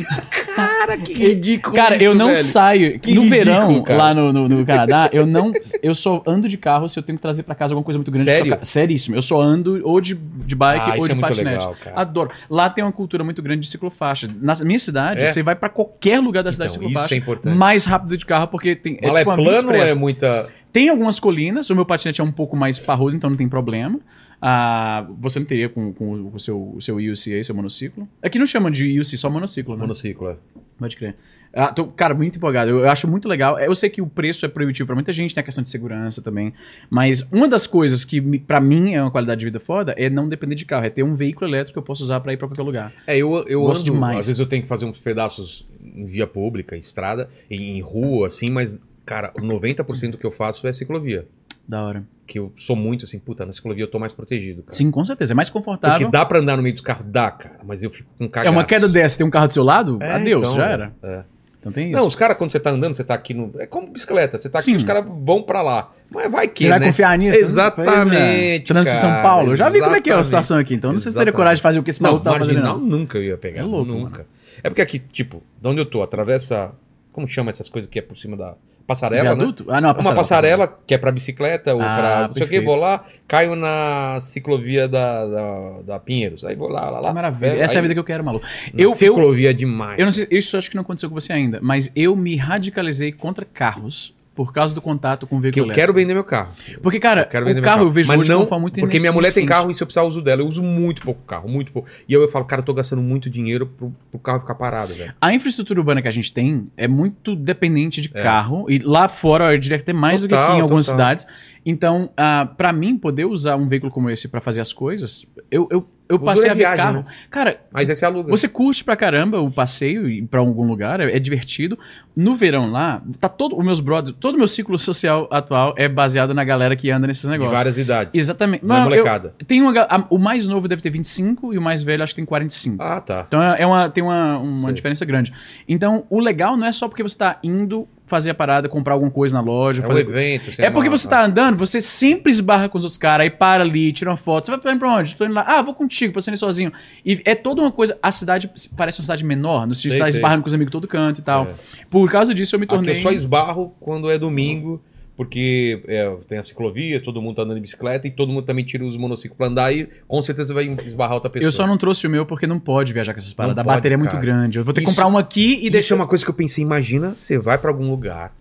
Cara, 0.55 0.97
que 0.97 1.13
ridículo. 1.19 1.75
Cara, 1.75 1.97
eu 1.97 2.13
isso, 2.13 2.19
não 2.19 2.29
velho. 2.29 2.45
saio. 2.45 3.01
Que 3.01 3.15
no 3.15 3.23
ridículo, 3.23 3.45
verão, 3.45 3.83
cara. 3.83 3.99
lá 3.99 4.15
no, 4.15 4.33
no, 4.33 4.49
no 4.49 4.65
Canadá, 4.65 5.11
eu 5.13 5.27
não. 5.27 5.53
Eu 5.83 5.93
só 5.95 6.23
ando 6.27 6.49
de 6.49 6.57
carro 6.57 6.89
se 6.89 6.99
eu 6.99 7.03
tenho 7.03 7.19
que 7.19 7.23
trazer 7.23 7.43
pra 7.43 7.55
casa 7.57 7.75
alguma 7.75 7.85
coisa 7.85 7.99
muito 7.99 8.11
grande. 8.13 8.31
Sério? 8.31 8.53
Só 8.53 8.59
Seríssimo. 8.63 9.17
Eu 9.17 9.23
só 9.23 9.41
ando 9.41 9.81
ou 9.85 10.01
de, 10.01 10.15
de 10.15 10.55
bike 10.55 10.91
Ah, 10.91 10.91
ou 10.93 10.97
isso 10.99 11.09
de 11.09 11.13
é 11.19 11.21
patinete. 11.21 11.67
legal. 11.67 11.77
Adoro. 11.97 12.31
Lá 12.49 12.71
tem 12.71 12.85
uma 12.85 12.93
cultura 12.93 13.25
muito 13.25 13.43
grande 13.43 13.63
de 13.63 13.67
ciclofaixa. 13.69 14.29
Na 14.41 14.55
minha 14.65 14.79
cidade, 14.79 15.23
É? 15.23 15.27
você 15.33 15.43
vai 15.43 15.57
pra 15.57 15.69
qualquer 15.69 16.21
lugar 16.21 16.45
da 16.45 16.53
cidade 16.53 16.73
Então, 16.75 16.83
de 16.83 16.89
ciclofaixa. 16.89 17.07
isso 17.07 17.15
é 17.15 17.19
importante. 17.19 17.57
mais 17.57 17.85
rápido 17.85 18.17
de 18.17 18.25
carro, 18.25 18.47
porque 18.49 18.77
tem. 18.77 18.99
Mas 19.03 19.13
lá 19.13 19.19
é 19.19 19.25
tipo 19.25 19.31
uma 19.31 19.37
via 19.37 19.51
plano 19.51 19.69
ou 19.71 19.75
é. 19.75 19.96
Muita. 19.97 20.49
Tem 20.73 20.89
algumas 20.89 21.19
colinas, 21.19 21.71
o 21.71 21.75
meu 21.75 21.87
patinete 21.87 22.21
é 22.21 22.25
um 22.25 22.33
pouco 22.33 22.57
mais 22.57 22.79
parrudo, 22.79 23.17
então 23.17 23.31
não 23.31 23.37
tem 23.37 23.49
problema. 23.49 23.99
Ah, 24.41 25.07
você 25.19 25.39
não 25.39 25.47
teria 25.47 25.69
com, 25.69 25.93
com 25.93 26.31
o 26.35 26.39
seu, 26.39 26.75
o 26.77 26.83
seu 26.83 27.01
IUC 27.01 27.35
aí, 27.35 27.43
seu 27.43 27.55
monociclo. 27.55 28.07
Aqui 28.23 28.39
não 28.39 28.47
chamam 28.47 28.71
de 28.71 28.85
IUC, 28.87 29.17
só 29.17 29.31
monociclo, 29.31 29.75
né? 29.75 29.81
Monociclo, 29.81 30.29
é. 30.31 30.37
Pode 30.79 30.97
crer. 30.97 31.17
Ah, 31.55 31.73
tô, 31.73 31.87
cara, 31.87 32.13
muito 32.13 32.37
empolgado. 32.37 32.71
Eu, 32.71 32.81
eu 32.81 32.91
acho 32.91 33.09
muito 33.09 33.27
legal. 33.27 33.59
Eu 33.59 33.75
sei 33.75 33.89
que 33.89 34.03
o 34.03 34.07
preço 34.07 34.45
é 34.45 34.49
proibitivo 34.49 34.89
pra 34.89 34.95
muita 34.95 35.11
gente, 35.11 35.35
tem 35.35 35.41
a 35.41 35.45
questão 35.45 35.63
de 35.63 35.71
segurança 35.71 36.21
também. 36.21 36.53
Mas 36.91 37.27
uma 37.33 37.49
das 37.49 37.67
coisas 37.67 38.05
que, 38.05 38.21
pra 38.41 38.61
mim, 38.61 38.93
é 38.93 39.01
uma 39.01 39.11
qualidade 39.11 39.39
de 39.39 39.47
vida 39.47 39.59
foda 39.59 39.95
é 39.97 40.11
não 40.11 40.29
depender 40.29 40.55
de 40.55 40.67
carro. 40.67 40.85
É 40.85 40.91
ter 40.91 41.03
um 41.03 41.15
veículo 41.15 41.49
elétrico 41.49 41.73
que 41.73 41.79
eu 41.79 41.83
posso 41.83 42.05
usar 42.05 42.21
pra 42.21 42.35
ir 42.35 42.37
pra 42.37 42.47
qualquer 42.47 42.63
lugar. 42.63 42.93
É, 43.07 43.17
eu, 43.17 43.43
eu 43.49 43.63
Gosto 43.63 43.85
ando. 43.85 43.93
demais. 43.93 44.21
Às 44.21 44.27
vezes 44.27 44.39
eu 44.39 44.47
tenho 44.47 44.63
que 44.65 44.69
fazer 44.69 44.85
uns 44.85 44.99
pedaços 44.99 45.67
em 45.83 46.05
via 46.05 46.27
pública, 46.27 46.77
em 46.77 46.81
estrada, 46.81 47.31
em, 47.51 47.79
em 47.79 47.81
rua, 47.81 48.27
assim, 48.27 48.51
mas, 48.51 48.79
cara, 49.07 49.33
90% 49.39 50.11
do 50.11 50.19
que 50.19 50.27
eu 50.27 50.31
faço 50.31 50.67
é 50.67 50.73
ciclovia. 50.73 51.27
Da 51.67 51.83
hora. 51.83 52.05
Que 52.27 52.39
eu 52.39 52.53
sou 52.57 52.77
muito 52.77 53.05
assim, 53.07 53.19
puta, 53.19 53.47
na 53.47 53.53
ciclovia 53.53 53.85
eu 53.85 53.89
tô 53.89 53.99
mais 53.99 54.13
protegido, 54.13 54.63
cara. 54.63 54.77
Sim, 54.77 54.91
com 54.91 55.05
certeza. 55.05 55.33
É 55.33 55.35
mais 55.35 55.49
Porque 55.49 55.65
confortável. 55.65 56.11
dá 56.11 56.25
pra 56.25 56.39
andar 56.39 56.57
no 56.57 56.63
meio 56.63 56.75
dos 56.75 56.83
carros? 56.83 57.07
Dá, 57.09 57.31
cara. 57.31 57.57
Mas 57.65 57.83
eu 57.83 57.91
fico 57.91 58.09
com 58.19 58.29
cagaço. 58.29 58.49
É 58.49 58.51
uma 58.51 58.65
queda 58.65 58.89
dessa, 58.89 59.17
tem 59.19 59.27
um 59.27 59.31
carro 59.31 59.49
do 59.49 59.55
seu 59.55 59.65
lado? 59.65 59.99
É, 60.01 60.13
Adeus, 60.13 60.43
então, 60.43 60.57
já 60.57 60.67
era. 60.67 60.93
É. 61.03 61.23
Então 61.59 61.73
tem 61.73 61.91
isso. 61.91 61.99
Não, 61.99 62.07
os 62.07 62.15
caras, 62.15 62.37
quando 62.37 62.53
você 62.53 62.61
tá 62.61 62.71
andando, 62.71 62.95
você 62.95 63.03
tá 63.03 63.15
aqui 63.15 63.35
no. 63.35 63.53
É 63.59 63.67
como 63.67 63.89
bicicleta. 63.89 64.39
Você 64.39 64.49
tá 64.49 64.61
aqui, 64.61 64.67
Sim. 64.67 64.77
os 64.77 64.85
caras 64.85 65.05
vão 65.05 65.43
pra 65.43 65.63
lá. 65.63 65.93
Mas 66.13 66.31
vai 66.31 66.47
que, 66.47 66.63
Você 66.63 66.69
vai 66.71 66.79
né? 66.79 66.87
confiar 66.87 67.19
nisso? 67.19 67.41
Exatamente, 67.41 68.15
é. 68.17 68.59
Trânsito 68.61 68.95
de 68.95 69.01
São 69.01 69.23
Paulo. 69.23 69.51
Eu 69.51 69.57
já 69.57 69.69
vi 69.69 69.81
como 69.81 69.97
é 69.97 70.01
que 70.01 70.09
é 70.09 70.15
a 70.15 70.23
situação 70.23 70.59
aqui, 70.59 70.75
então 70.75 70.93
não 70.93 71.01
sei 71.01 71.11
se 71.11 71.19
teria 71.19 71.33
coragem 71.33 71.57
de 71.57 71.63
fazer 71.63 71.81
o 71.81 71.83
que 71.83 71.91
esse 71.91 72.01
maluco 72.01 72.23
tava 72.23 72.39
fazendo. 72.39 72.63
Não. 72.63 72.79
nunca 72.79 73.19
eu 73.19 73.25
ia 73.25 73.37
pegar. 73.37 73.63
É 73.63 73.65
louco, 73.65 73.91
Nunca. 73.91 74.27
É 74.63 74.71
porque 74.71 74.81
aqui, 74.81 75.01
tipo, 75.01 75.43
de 75.61 75.69
onde 75.69 75.81
eu 75.81 75.87
tô, 75.87 76.03
atravessa. 76.03 76.71
Como 77.13 77.27
chama 77.27 77.51
essas 77.51 77.69
coisas 77.69 77.91
que 77.91 77.99
é 77.99 78.03
por 78.03 78.17
cima 78.17 78.37
da. 78.37 78.55
Passarela, 78.87 79.31
né? 79.31 79.35
Viaduto? 79.35 79.67
Ah, 79.69 79.81
não, 79.81 79.91
a 79.91 79.93
Uma 79.95 80.15
passarela 80.15 80.79
que 80.87 80.95
é 80.95 80.99
pra 80.99 81.11
bicicleta 81.11 81.75
ou 81.75 81.83
Ah, 81.83 81.97
pra. 81.97 82.29
Não 82.29 82.35
sei 82.35 82.47
o 82.47 82.49
que, 82.49 82.61
vou 82.61 82.77
lá, 82.77 83.05
caio 83.27 83.57
na 83.57 84.19
ciclovia 84.21 84.87
da, 84.87 85.27
da, 85.27 85.71
da 85.87 85.99
Pinheiros. 85.99 86.45
Aí 86.45 86.55
vou 86.55 86.69
lá, 86.69 86.89
lá, 86.89 87.01
lá. 87.01 87.13
Maravilha. 87.13 87.53
Aí- 87.55 87.61
Essa 87.61 87.77
é 87.77 87.79
a 87.79 87.83
vida 87.83 87.95
que 87.95 88.01
eu 88.01 88.05
quero, 88.05 88.23
maluco. 88.25 88.47
Eu, 88.73 88.85
eu, 88.85 88.91
ciclovia 88.93 89.51
é 89.51 89.53
demais. 89.53 89.99
eu 89.99 90.05
não 90.05 90.13
sei, 90.13 90.29
isso 90.31 90.55
eu 90.55 90.59
acho 90.59 90.71
que 90.71 90.77
não 90.77 90.83
aconteceu 90.83 91.09
com 91.09 91.15
você 91.15 91.33
ainda, 91.33 91.59
mas 91.61 91.91
eu 91.97 92.15
me 92.15 92.37
radicalizei 92.37 93.11
contra 93.11 93.45
carros 93.45 94.15
por 94.37 94.53
causa 94.53 94.75
do 94.75 94.83
contato 94.83 95.27
com 95.27 95.37
o 95.37 95.39
que 95.39 95.45
veículo 95.45 95.71
eu 95.71 95.75
quero 95.75 95.95
vender 95.95 96.13
meu 96.13 96.23
carro. 96.23 96.51
Porque, 96.83 97.01
cara, 97.01 97.27
Eu 97.33 97.59
o 97.59 97.63
carro 97.63 97.85
eu 97.87 97.91
vejo 97.91 98.09
Mas 98.09 98.21
hoje 98.21 98.29
de 98.29 98.35
não, 98.35 98.47
forma 98.47 98.63
muito 98.63 98.79
Porque 98.79 98.99
minha 99.01 99.11
mulher 99.11 99.33
tem 99.33 99.47
carro 99.47 99.71
e 99.71 99.75
se 99.75 99.83
eu 99.83 99.87
precisar 99.87 100.03
eu 100.03 100.07
uso 100.09 100.21
dela. 100.21 100.43
Eu 100.43 100.47
uso 100.47 100.63
muito 100.63 101.01
pouco 101.01 101.23
carro, 101.27 101.49
muito 101.49 101.73
pouco. 101.73 101.89
E 102.07 102.15
aí 102.15 102.21
eu 102.21 102.29
falo, 102.29 102.45
cara, 102.45 102.61
eu 102.61 102.65
tô 102.65 102.75
gastando 102.75 103.01
muito 103.01 103.31
dinheiro 103.31 103.67
pro, 103.67 103.93
pro 104.11 104.21
carro 104.21 104.41
ficar 104.41 104.55
parado, 104.55 104.95
velho. 104.95 105.15
A 105.19 105.33
infraestrutura 105.33 105.81
urbana 105.81 106.03
que 106.03 106.09
a 106.09 106.11
gente 106.11 106.31
tem 106.33 106.69
é 106.77 106.87
muito 106.87 107.35
dependente 107.35 108.03
de 108.03 108.11
É. 108.13 108.23
carro. 108.23 108.67
E 108.69 108.79
lá 108.79 109.09
fora 109.09 109.55
eu 109.55 109.59
diria 109.59 109.79
que 109.79 109.85
tem 109.85 109.95
mais 109.95 110.21
do 110.21 110.29
que 110.29 110.35
Total, 110.35 110.51
aqui 110.51 110.59
em 110.59 110.61
algumas 110.61 110.85
total. 110.85 110.97
cidades. 110.99 111.27
Então, 111.69 112.11
ah, 112.17 112.49
pra 112.57 112.73
mim, 112.73 112.97
poder 112.97 113.25
usar 113.25 113.57
um 113.57 113.69
veículo 113.69 113.91
como 113.91 114.09
esse 114.09 114.29
pra 114.29 114.41
fazer 114.41 114.61
as 114.61 114.73
coisas, 114.73 115.27
eu, 115.51 115.67
eu, 115.69 115.85
eu 116.09 116.17
passei 116.17 116.49
a 116.49 116.53
ver 116.55 116.61
viagem, 116.61 116.77
carro. 116.77 116.99
né? 116.99 117.05
Cara, 117.29 117.61
Mas 117.73 117.91
esse 117.91 118.05
é 118.05 118.07
aluga. 118.07 118.31
Você 118.31 118.49
curte 118.49 118.85
pra 118.85 118.95
caramba 118.95 119.41
o 119.41 119.51
passeio 119.51 120.09
e 120.09 120.23
pra 120.23 120.39
algum 120.39 120.65
lugar, 120.65 121.01
é, 121.01 121.17
é 121.17 121.19
divertido. 121.19 121.77
No 122.15 122.37
verão 122.37 122.71
lá, 122.71 123.03
tá 123.21 123.29
todo 123.29 123.57
o 123.57 123.63
meus 123.65 123.81
brothers, 123.81 124.17
todo 124.21 124.37
o 124.37 124.39
meu 124.39 124.47
ciclo 124.47 124.79
social 124.79 125.27
atual 125.29 125.75
é 125.77 125.89
baseado 125.89 126.33
na 126.33 126.45
galera 126.45 126.77
que 126.77 126.89
anda 126.89 127.07
nesses 127.09 127.25
de 127.25 127.31
negócios. 127.31 127.57
várias 127.59 127.77
idades. 127.79 128.15
Exatamente. 128.15 128.65
Não 128.65 128.77
é 128.77 128.79
eu- 128.79 128.85
molecada. 128.85 129.35
tem 129.49 129.61
uma, 129.61 129.73
a- 129.83 130.07
o 130.09 130.19
mais 130.19 130.47
novo 130.47 130.69
deve 130.69 130.81
ter 130.81 130.91
25 130.91 131.53
e 131.53 131.59
o 131.59 131.61
mais 131.63 131.83
velho 131.83 132.05
acho 132.05 132.13
que 132.15 132.21
tem 132.21 132.25
45. 132.25 132.77
Ah, 132.81 133.01
tá. 133.01 133.25
Então 133.27 133.43
é 133.43 133.61
é 133.63 133.67
uma, 133.67 133.89
tem 133.89 134.05
uma, 134.05 134.39
uma 134.39 134.69
Sei. 134.69 134.75
diferença 134.75 135.05
grande. 135.05 135.33
Então, 135.69 136.05
o 136.09 136.21
legal 136.21 136.57
não 136.57 136.67
é 136.67 136.71
só 136.73 136.87
porque 136.89 137.03
você 137.03 137.19
tá 137.19 137.39
indo 137.43 137.89
fazer 138.07 138.31
a 138.31 138.35
parada, 138.35 138.69
comprar 138.69 138.95
alguma 138.95 139.11
coisa 139.11 139.35
na 139.37 139.41
loja, 139.43 139.83
É 139.83 139.85
um 139.85 139.89
fazer 139.89 140.01
evento. 140.03 140.51
é 140.59 140.71
porque 140.71 140.89
você 140.89 141.09
tá 141.09 141.25
andando, 141.25 141.57
você 141.57 141.81
sempre 141.81 142.31
esbarra 142.31 142.69
com 142.69 142.79
os 142.79 142.85
outros 142.85 142.97
caras, 142.99 143.25
aí 143.25 143.31
para 143.31 143.63
ali, 143.65 143.93
tira 143.93 144.11
uma 144.11 144.17
foto. 144.17 144.47
Você 144.47 144.57
vai 144.57 144.77
pra 144.79 144.89
onde? 144.89 145.17
Tô 145.17 145.25
indo 145.25 145.35
lá. 145.35 145.45
Ah, 145.47 145.61
vou 145.63 145.75
contigo, 145.75 146.15
passando 146.15 146.35
ir 146.35 146.39
sozinho. 146.39 146.73
E 147.05 147.21
é 147.25 147.35
toda 147.35 147.61
uma 147.61 147.73
coisa. 147.73 147.99
A 148.03 148.13
cidade 148.13 148.49
parece 148.77 149.01
uma 149.01 149.03
cidade 149.03 149.25
menor, 149.25 149.67
no 149.67 149.75
sentido 149.75 149.91
de 149.91 149.97
estar 149.97 150.05
sei. 150.07 150.15
esbarrando 150.15 150.43
com 150.43 150.49
os 150.49 150.55
amigos 150.55 150.71
todo 150.71 150.87
canto 150.87 151.21
e 151.21 151.23
tal. 151.23 151.45
É. 151.47 151.55
Por 151.91 152.09
causa 152.11 152.33
disso, 152.33 152.55
eu 152.55 152.61
me 152.61 152.65
Aqui 152.65 152.75
tornei. 152.75 152.95
eu 152.97 153.01
só 153.03 153.11
esbarro 153.11 153.75
quando 153.81 154.09
é 154.11 154.17
domingo, 154.19 154.81
porque 155.17 155.83
é, 155.89 156.15
tem 156.29 156.39
as 156.39 156.47
ciclovias, 156.49 157.01
todo 157.03 157.23
mundo 157.23 157.37
tá 157.37 157.43
andando 157.43 157.57
de 157.57 157.63
bicicleta 157.63 158.07
e 158.07 158.11
todo 158.11 158.31
mundo 158.33 158.45
também 158.45 158.65
tira 158.65 158.85
os 158.85 158.97
monociclos 158.97 159.37
pra 159.37 159.47
andar 159.47 159.73
e 159.75 159.89
com 160.07 160.21
certeza 160.21 160.53
vai 160.53 160.67
esbarrar 160.87 161.15
outra 161.15 161.31
pessoa. 161.31 161.47
Eu 161.49 161.53
só 161.53 161.67
não 161.67 161.79
trouxe 161.79 162.07
o 162.07 162.11
meu 162.11 162.27
porque 162.27 162.47
não 162.47 162.61
pode 162.61 162.93
viajar 162.93 163.15
com 163.15 163.21
essas 163.21 163.33
paradas. 163.33 163.59
A 163.59 163.63
bateria 163.65 163.95
é 163.95 163.97
muito 163.97 164.11
cara. 164.11 164.23
grande. 164.23 164.59
Eu 164.59 164.65
vou 164.65 164.75
ter 164.75 164.83
que 164.83 164.89
Isso- 164.89 164.97
comprar 164.97 165.09
uma 165.09 165.21
aqui 165.21 165.53
e 165.55 165.71
deixar. 165.71 165.71
deixa 165.71 165.95
uma 165.95 166.07
coisa 166.07 166.23
que 166.25 166.31
eu 166.31 166.35
pensei, 166.35 166.63
imagina, 166.63 167.15
você 167.15 167.39
vai 167.39 167.57
pra 167.57 167.71
algum 167.71 167.89
lugar, 167.91 168.35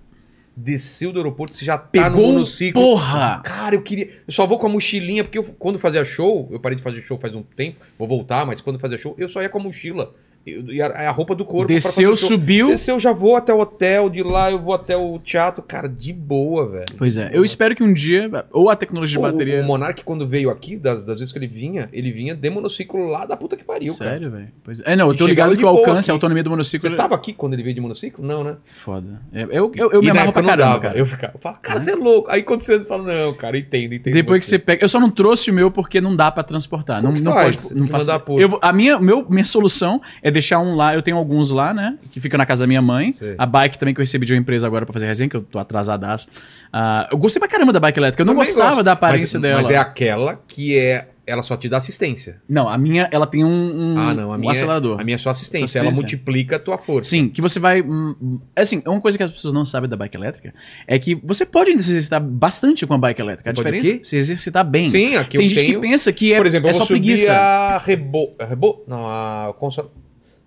desceu 0.58 1.12
do 1.12 1.20
aeroporto, 1.20 1.56
você 1.56 1.64
já 1.66 1.78
tá 1.78 2.10
no 2.10 2.16
Pegou. 2.16 2.28
monociclo. 2.34 2.82
Porra! 2.82 3.42
Cara, 3.44 3.76
eu 3.76 3.82
queria. 3.82 4.06
Eu 4.28 4.34
só 4.34 4.46
vou 4.46 4.58
com 4.58 4.68
a 4.68 4.70
mochilinha, 4.70 5.24
porque 5.24 5.38
eu, 5.38 5.44
quando 5.58 5.78
fazia 5.80 6.04
show, 6.04 6.48
eu 6.52 6.60
parei 6.60 6.76
de 6.76 6.82
fazer 6.84 7.02
show 7.02 7.18
faz 7.18 7.34
um 7.36 7.44
tempo, 7.44 7.78
vou 7.98 8.08
voltar, 8.08 8.46
mas 8.46 8.62
quando 8.62 8.80
fazia 8.80 8.98
show, 8.98 9.16
eu 9.18 9.28
só 9.30 9.42
ia 9.42 9.50
com 9.50 9.60
a 9.60 9.64
mochila. 9.64 10.14
Eu- 10.46 10.72
E 10.72 10.82
a, 10.82 10.88
a 10.88 11.12
roupa 11.12 11.34
do 11.36 11.44
corpo. 11.44 11.68
Desceu, 11.68 12.16
subiu. 12.16 12.68
Desceu, 12.68 12.96
eu 12.96 13.00
já 13.00 13.12
vou 13.12 13.36
até 13.36 13.54
o 13.54 13.60
hotel, 13.60 14.10
de 14.10 14.22
lá 14.22 14.52
eu 14.52 14.60
vou 14.60 14.74
até 14.74 14.96
o 14.96 15.18
teatro, 15.20 15.64
cara, 15.64 15.88
de 15.90 16.14
boa, 16.14 16.68
velho. 16.70 16.86
Pois 16.98 17.18
é. 17.18 17.32
Eu 17.34 17.44
espero 17.44 17.76
que 17.76 17.84
um 17.84 17.92
dia, 17.92 18.30
ou 18.52 18.70
a 18.70 18.76
tecnologia 18.76 19.18
de 19.18 19.22
bateria. 19.24 19.62
O, 19.62 19.66
Monark, 19.66 20.04
quando 20.04 20.28
veio 20.28 20.50
aqui, 20.50 20.76
das, 20.76 21.04
das 21.06 21.20
vezes 21.20 21.32
que 21.32 21.40
ele 21.40 21.48
vinha, 21.48 21.90
ele 21.92 22.12
vinha 22.12 22.36
de 22.36 22.50
monociclo 22.50 23.08
lá 23.10 23.26
da 23.26 23.36
puta 23.36 23.58
que 23.58 23.64
pariu, 23.64 23.94
cara. 23.98 24.12
Sério, 24.12 24.30
velho? 24.32 24.48
Pois 24.64 24.80
é. 24.82 24.94
É, 24.94 24.96
não, 24.96 25.08
eu 25.10 25.18
tô 25.18 25.26
ligado 25.26 25.58
que 25.58 25.66
o 25.66 25.68
alcance, 25.68 26.10
aqui. 26.10 26.12
a 26.12 26.14
autonomia 26.14 26.44
do 26.44 26.50
monociclo. 26.52 26.90
Você 26.90 26.96
tava 26.96 27.16
aqui 27.16 27.34
quando 27.34 27.54
ele 27.54 27.64
veio 27.64 27.74
de 27.76 27.82
monociclo? 27.82 28.24
Não, 28.26 28.44
né? 28.44 28.56
Foda. 28.66 29.22
É, 29.34 29.44
Eu, 29.44 29.72
eu, 29.76 29.92
eu 29.92 30.00
e 30.02 30.04
me 30.06 30.10
amarro 30.12 30.32
pra 30.32 30.44
caramba, 30.44 30.58
dava. 30.70 30.80
cara. 30.82 30.98
Eu 30.98 31.06
ficava, 31.08 31.34
eu 31.34 31.40
falava, 31.40 31.60
cara, 31.62 31.82
você 31.82 31.92
é 31.92 31.96
louco. 31.96 32.30
Aí 32.30 32.44
quando 32.44 32.62
você 32.62 32.82
fala, 32.84 33.04
não, 33.04 33.34
cara, 33.34 33.58
entendo, 33.58 33.94
entendo. 33.94 34.14
Depois 34.14 34.44
que 34.44 34.48
você 34.50 34.60
pega. 34.60 34.84
Eu 34.84 34.90
só 34.90 35.00
não 35.00 35.10
trouxe 35.10 35.50
o 35.50 35.54
meu 35.54 35.72
porque 35.72 36.00
não 36.00 36.16
dá 36.16 36.30
pra 36.32 36.44
transportar. 36.44 37.02
Como 37.02 37.14
não 37.18 37.22
não 37.22 37.34
faz? 37.34 37.64
pode. 37.64 37.80
Não 37.80 37.88
faço- 37.88 38.20
por- 38.20 38.40
eu 38.40 38.50
vou- 38.50 38.60
a 38.62 38.72
minha, 38.72 39.00
meu, 39.00 39.26
minha 39.30 39.46
solução 39.46 40.02
é 40.22 40.32
deixar 40.36 40.60
um 40.60 40.76
lá. 40.76 40.94
Eu 40.94 41.02
tenho 41.02 41.18
alguns 41.18 41.50
lá, 41.50 41.74
né? 41.74 41.98
Que 42.12 42.22
fica 42.22 42.38
na 42.38 42.46
casa 42.46 42.62
da 42.64 42.68
minha 42.68 42.82
mãe. 42.82 43.12
Sei. 43.14 43.36
A 43.38 43.46
bike 43.46 43.80
também 43.80 43.94
que 43.94 44.00
eu 44.00 44.04
recebi 44.04 44.26
de 44.26 44.34
uma 44.34 44.40
empresa 44.40 44.68
agora 44.68 44.86
pra 44.86 44.94
fazer 44.94 45.08
resenha, 45.08 45.30
que 45.30 45.36
eu 45.36 45.42
tô 45.42 45.58
atrasadaço. 45.58 46.28
Ah, 46.72 47.08
eu 47.12 47.18
gostei 47.18 47.40
pra 47.40 47.48
caramba 47.50 47.74
da 47.74 47.80
bike 47.80 48.00
elétrica. 48.00 48.22
Eu 48.22 48.28
não 48.28 48.36
gostava 48.36 48.70
gosto. 48.70 48.84
da 48.84 48.92
aparência 48.92 49.40
mas, 49.40 49.42
dela. 49.50 49.62
Mas 49.62 49.70
é 49.72 49.78
aquela 49.78 50.40
que 50.48 50.78
é. 50.78 51.10
Ela 51.28 51.42
só 51.42 51.58
te 51.58 51.68
dá 51.68 51.78
assistência. 51.78 52.40
Não, 52.48 52.70
a 52.70 52.78
minha, 52.78 53.10
ela 53.12 53.26
tem 53.26 53.44
um, 53.44 53.48
um, 53.50 53.98
ah, 53.98 54.14
não. 54.14 54.32
A 54.32 54.36
um 54.36 54.40
minha, 54.40 54.52
acelerador. 54.52 55.02
a 55.02 55.04
minha 55.04 55.16
é 55.16 55.18
só 55.18 55.32
assistência. 55.32 55.68
Só 55.68 55.80
Ela 55.80 55.90
assistência. 55.90 56.16
multiplica 56.18 56.58
a 56.58 56.60
tua 56.60 56.78
força. 56.78 57.10
Sim, 57.10 57.30
que 57.30 57.42
você 57.42 57.60
vai. 57.60 57.82
hum, 57.82 58.16
hum, 58.22 58.40
Assim, 58.56 58.84
uma 58.86 59.02
coisa 59.02 59.18
que 59.18 59.24
as 59.24 59.32
pessoas 59.32 59.52
não 59.52 59.66
sabem 59.66 59.90
da 59.90 59.98
bike 59.98 60.16
elétrica 60.16 60.54
é 60.86 61.00
que 61.00 61.16
você 61.16 61.44
pode 61.44 61.72
se 61.72 61.90
exercitar 61.90 62.22
bastante 62.22 62.86
com 62.86 62.94
a 62.94 62.98
bike 63.00 63.20
elétrica. 63.20 63.50
A 63.50 63.54
Pode 63.56 63.72
diferença 63.72 64.02
é 64.02 64.04
se 64.04 64.18
exercitar 64.18 64.64
bem. 64.64 64.92
Sim, 64.92 65.16
aqui 65.16 65.40
Tem 65.40 65.48
eu 65.48 65.50
gente 65.50 65.62
tenho. 65.62 65.82
que 65.82 65.88
pensa 65.88 66.14
que 66.14 66.32
é, 66.32 66.38
Por 66.38 66.46
exemplo, 66.46 66.68
é 66.68 66.70
eu 66.70 66.74
só 66.76 66.80
vou 66.82 66.88
subir 66.90 67.00
preguiça. 67.02 67.34
a 67.34 67.80
Rebo... 67.80 68.36
a 68.38 68.46
Rebo... 68.46 68.84
Não, 68.88 69.08
a... 69.08 69.52
Consa... 69.58 69.84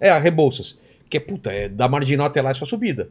É, 0.01 0.11
a 0.11 0.19
Rebouças. 0.19 0.79
Que 1.09 1.17
é, 1.17 1.21
puta, 1.21 1.51
é 1.51 1.69
da 1.69 1.89
Marginal 1.89 2.27
até 2.27 2.43
lá 2.43 2.51
é 2.51 2.55
só 2.55 2.65
subida. 2.65 3.09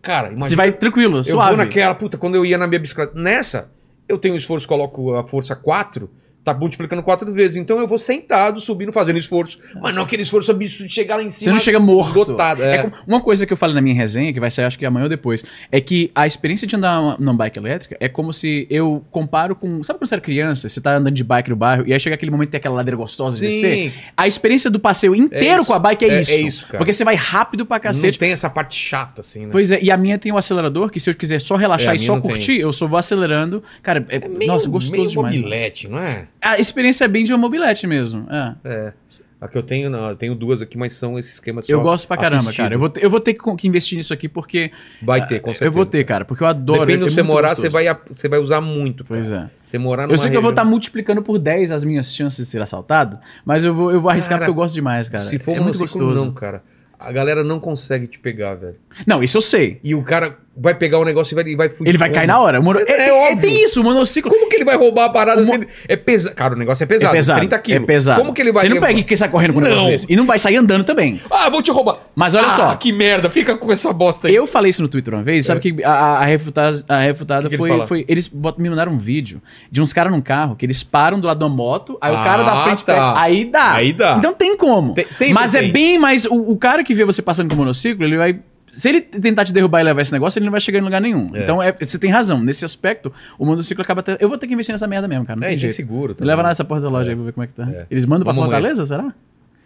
Cara, 0.00 0.28
imagina... 0.28 0.48
Você 0.48 0.56
vai 0.56 0.72
tranquilo, 0.72 1.18
eu 1.18 1.24
suave. 1.24 1.56
vou 1.56 1.64
naquela, 1.64 1.94
puta, 1.94 2.16
quando 2.16 2.34
eu 2.34 2.44
ia 2.44 2.56
na 2.56 2.66
minha 2.66 2.78
bicicleta... 2.78 3.12
Nessa, 3.14 3.70
eu 4.08 4.18
tenho 4.18 4.36
esforço, 4.36 4.66
coloco 4.66 5.14
a 5.14 5.26
força 5.26 5.54
4, 5.54 6.10
tá 6.42 6.54
multiplicando 6.54 7.02
quatro 7.02 7.30
vezes. 7.32 7.56
Então 7.56 7.78
eu 7.78 7.86
vou 7.86 7.98
sentado, 7.98 8.60
subindo, 8.60 8.92
fazendo 8.92 9.18
esforço. 9.18 9.58
Mas 9.82 9.94
não 9.94 10.02
aquele 10.02 10.22
esforço 10.22 10.50
absurdo 10.50 10.88
de 10.88 10.94
chegar 10.94 11.16
lá 11.16 11.22
em 11.22 11.30
cima. 11.30 11.44
Você 11.44 11.50
não 11.52 11.58
chega 11.58 11.78
morto. 11.78 12.08
Esgotado. 12.20 12.62
É 12.62 12.76
É. 12.76 12.82
como- 12.82 12.94
uma 13.06 13.20
coisa 13.20 13.46
que 13.46 13.52
eu 13.52 13.56
falei 13.56 13.74
na 13.74 13.80
minha 13.82 13.94
resenha, 13.94 14.32
que 14.32 14.40
vai 14.40 14.50
sair 14.50 14.64
acho 14.64 14.78
que 14.78 14.86
amanhã 14.86 15.04
ou 15.04 15.08
depois, 15.08 15.44
é 15.70 15.80
que 15.80 16.10
a 16.14 16.26
experiência 16.26 16.66
de 16.66 16.74
andar 16.76 17.00
uma- 17.00 17.16
numa 17.18 17.34
bike 17.34 17.58
elétrica 17.58 17.96
é 18.00 18.08
como 18.08 18.32
se 18.32 18.66
eu 18.70 19.04
comparo 19.10 19.54
com. 19.54 19.82
Sabe 19.84 19.98
quando 19.98 20.08
você 20.08 20.14
era 20.14 20.20
criança? 20.22 20.68
Você 20.68 20.80
tá 20.80 20.96
andando 20.96 21.14
de 21.14 21.22
bike 21.24 21.50
no 21.50 21.56
bairro 21.56 21.84
e 21.86 21.92
aí 21.92 22.00
chega 22.00 22.14
aquele 22.14 22.30
momento 22.30 22.48
que 22.48 22.52
tem 22.52 22.58
aquela 22.58 22.76
ladeira 22.76 22.96
gostosa 22.96 23.38
de 23.40 23.46
descer? 23.46 23.74
Sim, 23.74 23.92
A 24.16 24.26
experiência 24.26 24.70
do 24.70 24.80
passeio 24.80 25.14
inteiro 25.14 25.58
isso. 25.58 25.66
com 25.66 25.74
a 25.74 25.78
bike 25.78 26.04
é, 26.04 26.08
É- 26.08 26.20
isso. 26.20 26.30
é 26.32 26.36
isso, 26.36 26.66
cara. 26.66 26.78
Porque 26.78 26.92
você 26.92 27.04
vai 27.04 27.14
rápido 27.14 27.66
pra 27.66 27.76
não 27.76 27.82
cacete. 27.82 28.18
tem 28.18 28.32
essa 28.32 28.48
parte 28.48 28.76
chata, 28.76 29.20
assim, 29.20 29.46
né? 29.46 29.48
Pois 29.52 29.70
é, 29.70 29.78
e 29.82 29.90
a 29.90 29.96
minha 29.96 30.18
tem 30.18 30.32
o 30.32 30.36
acelerador, 30.38 30.90
que 30.90 30.98
se 30.98 31.10
eu 31.10 31.14
quiser 31.14 31.40
só 31.40 31.56
É, 31.56 31.58
relaxar 31.58 31.94
e 31.94 31.98
só 31.98 32.14
não 32.14 32.20
tem. 32.22 32.30
curtir, 32.30 32.58
eu 32.60 32.72
só 32.72 32.86
vou 32.86 32.98
acelerando. 32.98 33.62
Cara, 33.82 34.04
é, 34.08 34.26
Meio- 34.26 34.50
nossa, 34.50 34.68
gostoso 34.68 34.92
meio 34.92 35.06
demais. 35.06 35.16
mano. 35.36 35.36
mobilete, 35.44 35.88
não 35.88 35.98
é? 35.98 36.26
A 36.42 36.58
experiência 36.58 37.04
é 37.04 37.08
bem 37.08 37.24
de 37.24 37.32
uma 37.32 37.38
mobilete 37.38 37.86
mesmo. 37.86 38.26
É. 38.30 38.54
É. 38.64 38.92
A 39.40 39.48
que 39.48 39.56
eu 39.56 39.62
tenho, 39.62 39.88
não, 39.88 40.10
eu 40.10 40.16
tenho 40.16 40.34
duas 40.34 40.60
aqui, 40.60 40.76
mas 40.76 40.92
são 40.92 41.18
esses 41.18 41.32
esquemas 41.34 41.66
Eu 41.66 41.80
gosto 41.80 42.06
pra 42.06 42.18
caramba, 42.18 42.36
assistido. 42.42 42.56
cara. 42.62 42.74
Eu 42.74 42.78
vou, 42.78 42.90
ter, 42.90 43.02
eu 43.02 43.08
vou 43.08 43.20
ter 43.20 43.32
que 43.32 43.66
investir 43.66 43.96
nisso 43.96 44.12
aqui 44.12 44.28
porque. 44.28 44.70
Vai 45.00 45.26
ter, 45.26 45.40
com 45.40 45.48
certeza. 45.48 45.64
Eu 45.64 45.72
vou 45.72 45.86
ter, 45.86 46.04
cara, 46.04 46.26
porque 46.26 46.42
eu 46.42 46.46
adoro. 46.46 46.80
Depende 46.80 47.04
é 47.04 47.08
de 47.08 47.14
você 47.14 47.22
morar, 47.22 47.54
você 47.56 47.70
vai, 47.70 47.86
você 48.12 48.28
vai 48.28 48.38
usar 48.38 48.60
muito. 48.60 49.02
Pois 49.02 49.30
cara. 49.30 49.44
é. 49.44 49.50
Você 49.64 49.78
morar 49.78 50.02
numa 50.02 50.12
Eu 50.12 50.18
sei 50.18 50.30
que 50.30 50.36
eu 50.36 50.42
vou 50.42 50.50
estar 50.50 50.60
região- 50.62 50.70
multiplicando 50.70 51.22
por 51.22 51.38
10 51.38 51.70
as 51.70 51.84
minhas 51.84 52.14
chances 52.14 52.44
de 52.44 52.50
ser 52.52 52.60
assaltado, 52.60 53.18
mas 53.42 53.64
eu 53.64 53.72
vou, 53.74 53.90
eu 53.90 53.98
vou 53.98 54.10
arriscar 54.10 54.38
Cara, 54.38 54.40
porque 54.40 54.50
eu 54.50 54.62
gosto 54.62 54.74
demais, 54.74 55.08
cara. 55.08 55.24
Se 55.24 55.38
for 55.38 55.56
é 55.56 55.60
muito 55.60 55.78
gostoso. 55.78 56.22
não, 56.22 56.32
cara. 56.32 56.62
A 56.98 57.10
galera 57.10 57.42
não 57.42 57.58
consegue 57.58 58.06
te 58.06 58.18
pegar, 58.18 58.56
velho. 58.56 58.76
Não, 59.06 59.22
isso 59.22 59.38
eu 59.38 59.40
sei. 59.40 59.80
E 59.82 59.94
o 59.94 60.02
cara 60.02 60.36
vai 60.60 60.74
pegar 60.74 60.98
o 60.98 61.04
negócio 61.04 61.32
e 61.32 61.36
vai, 61.42 61.52
e 61.52 61.56
vai 61.56 61.68
fugir. 61.70 61.88
Ele 61.88 61.96
vai 61.98 62.08
como? 62.08 62.16
cair 62.18 62.26
na 62.26 62.38
hora. 62.38 62.60
O 62.60 62.62
mono... 62.62 62.80
É 62.80 62.84
é, 62.86 63.08
é, 63.08 63.12
óbvio. 63.12 63.40
tem 63.40 63.64
isso, 63.64 63.80
o 63.80 63.84
monociclo. 63.84 64.30
Como 64.30 64.48
que 64.48 64.56
ele 64.56 64.64
vai 64.64 64.76
roubar 64.76 65.06
a 65.06 65.10
parada 65.10 65.42
O 65.42 65.46
mo- 65.46 65.54
ele... 65.54 65.66
É 65.88 65.96
pesado. 65.96 66.36
Cara, 66.36 66.54
o 66.54 66.58
negócio 66.58 66.82
é 66.84 66.86
pesado. 66.86 67.14
é 67.14 67.16
pesado. 67.16 67.38
30 67.40 67.58
quilos. 67.60 67.82
É 67.82 67.86
pesado. 67.86 68.20
Como 68.20 68.34
que 68.34 68.42
ele 68.42 68.52
vai 68.52 68.62
Você 68.64 68.68
não 68.68 68.80
pega 68.80 69.04
e 69.14 69.16
sai 69.16 69.28
correndo 69.28 69.54
com 69.54 69.60
um 69.60 69.62
negócio 69.62 69.88
desse. 69.88 70.06
E 70.08 70.16
não 70.16 70.26
vai 70.26 70.38
sair 70.38 70.56
andando 70.56 70.84
também. 70.84 71.20
Ah, 71.30 71.48
vou 71.48 71.62
te 71.62 71.70
roubar. 71.70 71.98
Mas 72.14 72.34
olha 72.34 72.48
Ah, 72.48 72.50
só. 72.50 72.74
que 72.76 72.92
merda. 72.92 73.30
Fica 73.30 73.56
com 73.56 73.72
essa 73.72 73.92
bosta 73.92 74.28
aí. 74.28 74.34
Eu 74.34 74.46
falei 74.46 74.70
isso 74.70 74.82
no 74.82 74.88
Twitter 74.88 75.14
uma 75.14 75.22
vez, 75.22 75.46
sabe 75.46 75.60
que 75.60 75.82
a, 75.84 76.18
a, 76.18 76.24
refutada, 76.24 76.84
a 76.88 76.98
refutada 77.00 77.42
Que 77.42 77.48
que 77.48 77.54
eles 77.54 77.60
foi, 77.60 77.68
falaram? 77.70 77.88
foi. 77.88 78.04
Eles 78.08 78.28
bot- 78.28 78.60
me 78.60 78.68
mandaram 78.68 78.92
um 78.92 78.98
vídeo 78.98 79.40
de 79.70 79.80
uns 79.80 79.92
caras 79.92 80.12
num 80.12 80.20
carro 80.20 80.56
que 80.56 80.66
eles 80.66 80.82
param 80.82 81.18
do 81.18 81.26
lado 81.26 81.40
da 81.40 81.48
moto, 81.48 81.96
aí 82.00 82.12
o 82.12 82.16
Ah, 82.16 82.24
cara 82.24 82.42
da 82.42 82.56
frente 82.56 82.84
tá. 82.84 82.92
pega. 82.92 83.20
Aí 83.20 83.44
dá. 83.44 83.72
Aí 83.72 83.92
dá. 83.92 84.16
Então 84.18 84.34
tem 84.34 84.56
como. 84.56 84.94
Tem- 84.94 85.06
Mas 85.32 85.54
é 85.54 85.60
tem. 85.60 85.72
bem 85.72 85.98
mais. 85.98 86.26
O, 86.26 86.52
o 86.52 86.56
cara 86.58 86.82
que 86.84 86.94
vê 86.94 87.04
você 87.04 87.22
passando 87.22 87.48
com 87.48 87.54
o 87.54 87.58
monociclo, 87.58 88.04
ele 88.04 88.16
vai. 88.16 88.38
Se 88.72 88.88
ele 88.88 89.00
tentar 89.00 89.44
te 89.44 89.52
derrubar 89.52 89.80
e 89.80 89.84
levar 89.84 90.00
esse 90.02 90.12
negócio, 90.12 90.38
ele 90.38 90.44
não 90.46 90.50
vai 90.52 90.60
chegar 90.60 90.78
em 90.78 90.82
lugar 90.82 91.00
nenhum. 91.00 91.34
É. 91.34 91.42
Então 91.42 91.62
é- 91.62 91.72
você 91.80 91.98
tem 91.98 92.10
razão. 92.10 92.40
Nesse 92.42 92.64
aspecto, 92.64 93.12
o 93.38 93.44
monociclo 93.44 93.82
acaba. 93.82 94.00
até- 94.00 94.16
Eu 94.20 94.28
vou 94.28 94.38
ter 94.38 94.46
que 94.46 94.52
investir 94.54 94.72
nessa 94.72 94.86
merda 94.86 95.06
mesmo, 95.08 95.24
cara. 95.26 95.38
Não 95.40 95.46
É, 95.46 95.50
tem 95.50 95.58
jeito. 95.58 95.74
seguro. 95.74 96.14
Também. 96.14 96.28
leva 96.28 96.42
lá 96.42 96.48
nessa 96.48 96.64
porta 96.64 96.82
da 96.84 96.88
loja 96.90 97.10
aí 97.10 97.16
pra 97.16 97.24
ver 97.24 97.32
como 97.32 97.44
é 97.44 97.46
que 97.46 97.52
tá. 97.54 97.68
É. 97.70 97.86
Eles 97.90 98.06
mandam 98.06 98.24
pra 98.24 98.32
Vamos 98.32 98.46
Fortaleza, 98.48 98.84
será? 98.84 99.02
Manda, 99.02 99.14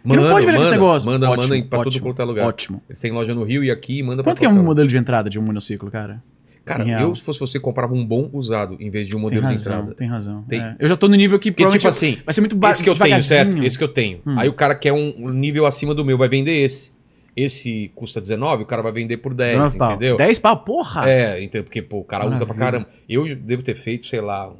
que 0.03 0.15
não 0.27 0.29
pode 0.33 0.45
ver 0.45 0.51
esse 0.51 0.59
manda, 0.59 0.71
negócio. 0.71 1.09
Manda, 1.09 1.29
Ótimo, 1.29 1.55
manda 1.55 1.65
pra 1.69 1.79
ótimo, 1.79 2.05
quanto 2.05 2.21
é 2.21 2.25
lugar. 2.25 2.47
Ótimo. 2.47 2.81
Eles 2.89 2.99
têm 3.01 3.11
loja 3.11 3.33
no 3.33 3.43
Rio 3.43 3.63
e 3.63 3.71
aqui, 3.71 4.03
manda 4.03 4.21
pra 4.23 4.31
Quanto 4.31 4.39
que 4.39 4.45
é 4.45 4.49
um 4.49 4.63
modelo 4.63 4.87
de 4.87 4.97
entrada 4.97 5.29
de 5.29 5.39
um 5.39 5.41
monociclo, 5.41 5.89
cara? 5.89 6.21
Cara, 6.63 6.83
em 6.83 6.87
real? 6.87 7.01
eu, 7.01 7.15
se 7.15 7.23
fosse 7.23 7.39
você, 7.39 7.59
comprava 7.59 7.93
um 7.93 8.03
bom 8.03 8.27
usado 8.33 8.75
em 8.79 8.89
vez 8.89 9.07
de 9.07 9.15
um 9.15 9.19
Tem 9.19 9.23
modelo 9.23 9.41
de 9.43 9.47
razão, 9.49 9.73
entrada. 9.75 9.95
tem 9.95 10.07
razão. 10.07 10.43
Tem. 10.47 10.61
É. 10.61 10.75
Eu 10.79 10.89
já 10.89 10.97
tô 10.97 11.07
no 11.07 11.15
nível 11.15 11.37
que 11.37 11.51
Porque, 11.51 11.77
tipo 11.77 11.87
assim, 11.87 12.17
vai 12.25 12.33
ser 12.33 12.41
muito 12.41 12.55
ba- 12.55 12.71
esse 12.71 12.81
que 12.83 12.89
eu 12.89 12.95
tenho, 12.95 13.21
certo? 13.21 13.63
Esse 13.63 13.77
que 13.77 13.83
eu 13.83 13.87
tenho. 13.87 14.19
Hum. 14.25 14.33
Aí 14.39 14.49
o 14.49 14.53
cara 14.53 14.73
quer 14.73 14.91
um 14.91 15.29
nível 15.29 15.65
acima 15.67 15.93
do 15.93 16.03
meu, 16.03 16.17
vai 16.17 16.27
vender 16.27 16.53
esse. 16.53 16.91
Esse 17.35 17.91
custa 17.95 18.21
19, 18.21 18.63
o 18.63 18.65
cara 18.65 18.81
vai 18.81 18.91
vender 18.91 19.17
por 19.17 19.33
10, 19.33 19.51
19 19.51 19.77
pau. 19.77 19.91
entendeu? 19.91 20.17
10 20.17 20.39
pau, 20.39 20.63
porra! 20.63 21.09
É, 21.09 21.43
então, 21.43 21.61
porque 21.63 21.81
pô, 21.81 21.97
o 21.99 22.03
cara 22.03 22.25
usa 22.27 22.45
pra 22.45 22.55
Maravilha. 22.55 22.85
caramba. 22.85 23.03
Eu 23.09 23.35
devo 23.35 23.61
ter 23.61 23.75
feito, 23.75 24.05
sei 24.05 24.21
lá, 24.21 24.53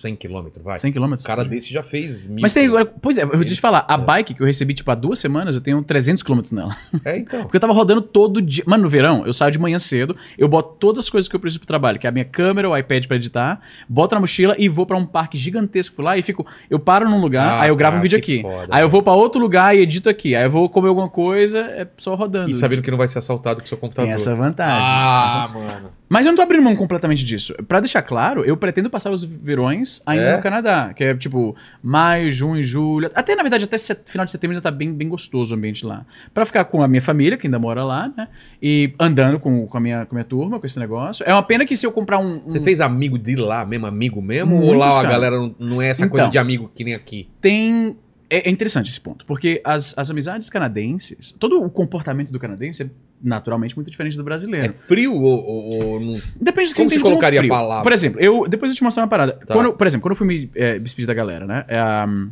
100 0.00 0.16
km, 0.16 0.46
vai. 0.62 0.78
100 0.78 0.92
km. 0.92 1.12
O 1.14 1.24
cara 1.24 1.44
desse 1.44 1.72
já 1.72 1.82
fez 1.82 2.24
mil. 2.26 2.40
Mas 2.42 2.52
tem 2.54 2.66
agora, 2.66 2.84
pois 2.86 3.18
é, 3.18 3.22
eu 3.24 3.44
te 3.44 3.60
falar, 3.60 3.84
a 3.88 3.94
É. 3.94 3.98
bike 3.98 4.34
que 4.34 4.42
eu 4.42 4.46
recebi 4.46 4.74
tipo 4.74 4.90
há 4.90 4.94
duas 4.94 5.18
semanas, 5.18 5.54
eu 5.54 5.60
tenho 5.60 5.82
300 5.82 6.22
km 6.22 6.40
nela. 6.52 6.76
É, 7.04 7.16
então. 7.16 7.42
Porque 7.44 7.56
eu 7.56 7.60
tava 7.60 7.72
rodando 7.72 8.00
todo 8.02 8.40
dia. 8.40 8.64
Mano, 8.66 8.84
no 8.84 8.88
verão, 8.88 9.26
eu 9.26 9.32
saio 9.32 9.50
de 9.52 9.58
manhã 9.58 9.78
cedo, 9.78 10.16
eu 10.36 10.48
boto 10.48 10.76
todas 10.78 11.04
as 11.04 11.10
coisas 11.10 11.28
que 11.28 11.34
eu 11.36 11.40
preciso 11.40 11.60
pro 11.60 11.66
trabalho, 11.66 11.98
que 11.98 12.06
é 12.06 12.10
a 12.10 12.12
minha 12.12 12.24
câmera, 12.24 12.68
o 12.68 12.76
iPad 12.76 13.06
pra 13.06 13.16
editar, 13.16 13.60
boto 13.88 14.14
na 14.14 14.20
mochila 14.20 14.54
e 14.58 14.68
vou 14.68 14.86
pra 14.86 14.96
um 14.96 15.06
parque 15.06 15.36
gigantesco 15.38 15.96
fui 15.96 16.04
lá 16.04 16.16
e 16.18 16.22
fico, 16.22 16.46
eu 16.70 16.78
paro 16.78 17.08
num 17.08 17.20
lugar, 17.20 17.54
Ah, 17.54 17.62
aí 17.62 17.68
eu 17.70 17.76
gravo 17.76 17.92
cara, 17.92 18.00
um 18.00 18.02
vídeo 18.02 18.18
aqui. 18.18 18.42
foda, 18.42 18.68
aí 18.70 18.82
eu 18.82 18.88
vou 18.88 19.02
pra 19.02 19.12
outro 19.12 19.40
lugar 19.40 19.76
e 19.76 19.80
edito 19.80 20.08
aqui. 20.08 20.34
Aí 20.34 20.44
eu 20.44 20.50
vou 20.50 20.68
comer 20.68 20.88
alguma 20.88 21.08
coisa, 21.08 21.60
é 21.60 21.86
só 21.96 22.14
rodando. 22.14 22.50
E 22.50 22.54
sabendo 22.54 22.82
que 22.82 22.90
não 22.90 22.98
vai 22.98 23.08
ser 23.08 23.18
assaltado 23.18 23.60
com 23.60 23.66
seu 23.66 23.76
computador. 23.78 24.06
Tem 24.08 24.14
essa 24.14 24.34
vantagem. 24.34 24.82
Ah, 24.82 25.50
mano. 25.52 25.90
Mas 26.08 26.24
eu 26.24 26.32
não 26.32 26.36
tô 26.36 26.42
abrindo 26.42 26.62
mão 26.62 26.74
completamente 26.74 27.24
disso. 27.24 27.54
Pra 27.66 27.80
deixar 27.80 28.00
claro, 28.02 28.44
eu 28.44 28.56
pretendo 28.56 28.88
passar 28.88 29.10
os 29.10 29.22
verões 29.24 30.00
ainda 30.06 30.24
É? 30.24 30.36
no 30.36 30.42
Canadá, 30.42 30.92
que 30.94 31.04
é 31.04 31.14
tipo 31.14 31.54
maio, 31.82 32.30
junho, 32.30 32.62
julho. 32.62 33.10
Até 33.14 33.34
na 33.36 33.42
verdade, 33.42 33.64
até 33.64 33.76
set- 33.76 34.08
final 34.10 34.24
de 34.24 34.32
setembro 34.32 34.56
ainda 34.56 34.62
tá 34.62 34.70
bem, 34.70 34.92
bem 34.92 35.08
gostoso 35.08 35.54
o 35.54 35.58
ambiente 35.58 35.84
lá. 35.84 36.06
Pra 36.32 36.46
ficar 36.46 36.64
com 36.64 36.82
a 36.82 36.88
minha 36.88 37.02
família, 37.02 37.36
que 37.36 37.46
ainda 37.46 37.58
mora 37.58 37.84
lá, 37.84 38.10
né? 38.16 38.28
E 38.62 38.94
andando 38.98 39.38
com, 39.38 39.66
com, 39.66 39.76
a, 39.76 39.80
minha, 39.80 40.06
com 40.06 40.14
a 40.14 40.16
minha 40.16 40.24
turma, 40.24 40.58
com 40.58 40.64
esse 40.66 40.78
negócio. 40.78 41.22
É 41.28 41.32
uma 41.32 41.42
pena 41.42 41.66
que 41.66 41.76
se 41.76 41.84
eu 41.86 41.92
comprar 41.92 42.18
um. 42.18 42.40
Você 42.46 42.58
um- 42.58 42.62
fez 42.62 42.80
amigo 42.80 43.18
de 43.18 43.36
lá 43.36 43.66
mesmo, 43.66 43.86
amigo 43.86 44.22
mesmo? 44.22 44.56
ou 44.62 44.72
lá 44.72 45.00
a 45.00 45.02
galera 45.04 45.36
não, 45.36 45.54
não 45.58 45.82
é 45.82 45.88
essa 45.88 46.02
Então. 46.02 46.10
coisa 46.12 46.28
de 46.30 46.38
amigo 46.38 46.70
que 46.74 46.84
nem 46.84 46.94
aqui? 46.94 47.28
Tem. 47.40 47.96
É, 48.30 48.46
é 48.46 48.50
interessante 48.50 48.90
esse 48.90 49.00
ponto, 49.00 49.24
porque 49.24 49.60
as, 49.64 49.96
as 49.96 50.10
amizades 50.10 50.50
canadenses, 50.50 51.34
todo 51.38 51.62
o 51.64 51.70
comportamento 51.70 52.30
do 52.30 52.38
canadense 52.38 52.82
é 52.82 52.90
naturalmente 53.22 53.74
muito 53.76 53.90
diferente 53.90 54.16
do 54.16 54.24
brasileiro. 54.24 54.66
É 54.66 54.72
frio 54.72 55.14
ou, 55.14 55.44
ou- 55.44 55.84
ou 55.84 56.00
não. 56.00 56.14
Depende 56.14 56.20
do 56.20 56.40
que 56.40 56.42
Como 56.42 56.62
você 56.64 56.74
você 56.74 56.82
entende 56.82 56.98
como 57.00 57.10
colocaria 57.14 57.40
a 57.40 57.48
palavra? 57.48 57.82
Por 57.82 57.92
exemplo, 57.92 58.20
eu 58.20 58.46
depois 58.48 58.70
eu 58.72 58.76
te 58.76 58.82
mostrar 58.84 59.02
uma 59.02 59.08
parada. 59.08 59.32
Tá. 59.46 59.54
Quando, 59.54 59.72
por 59.72 59.86
exemplo, 59.86 60.02
quando 60.02 60.12
eu 60.12 60.16
fui 60.16 60.26
me 60.26 60.50
é, 60.54 60.78
despedir 60.78 61.06
da 61.06 61.14
galera, 61.14 61.46
né? 61.46 61.64
é, 61.68 61.82
um, 62.06 62.30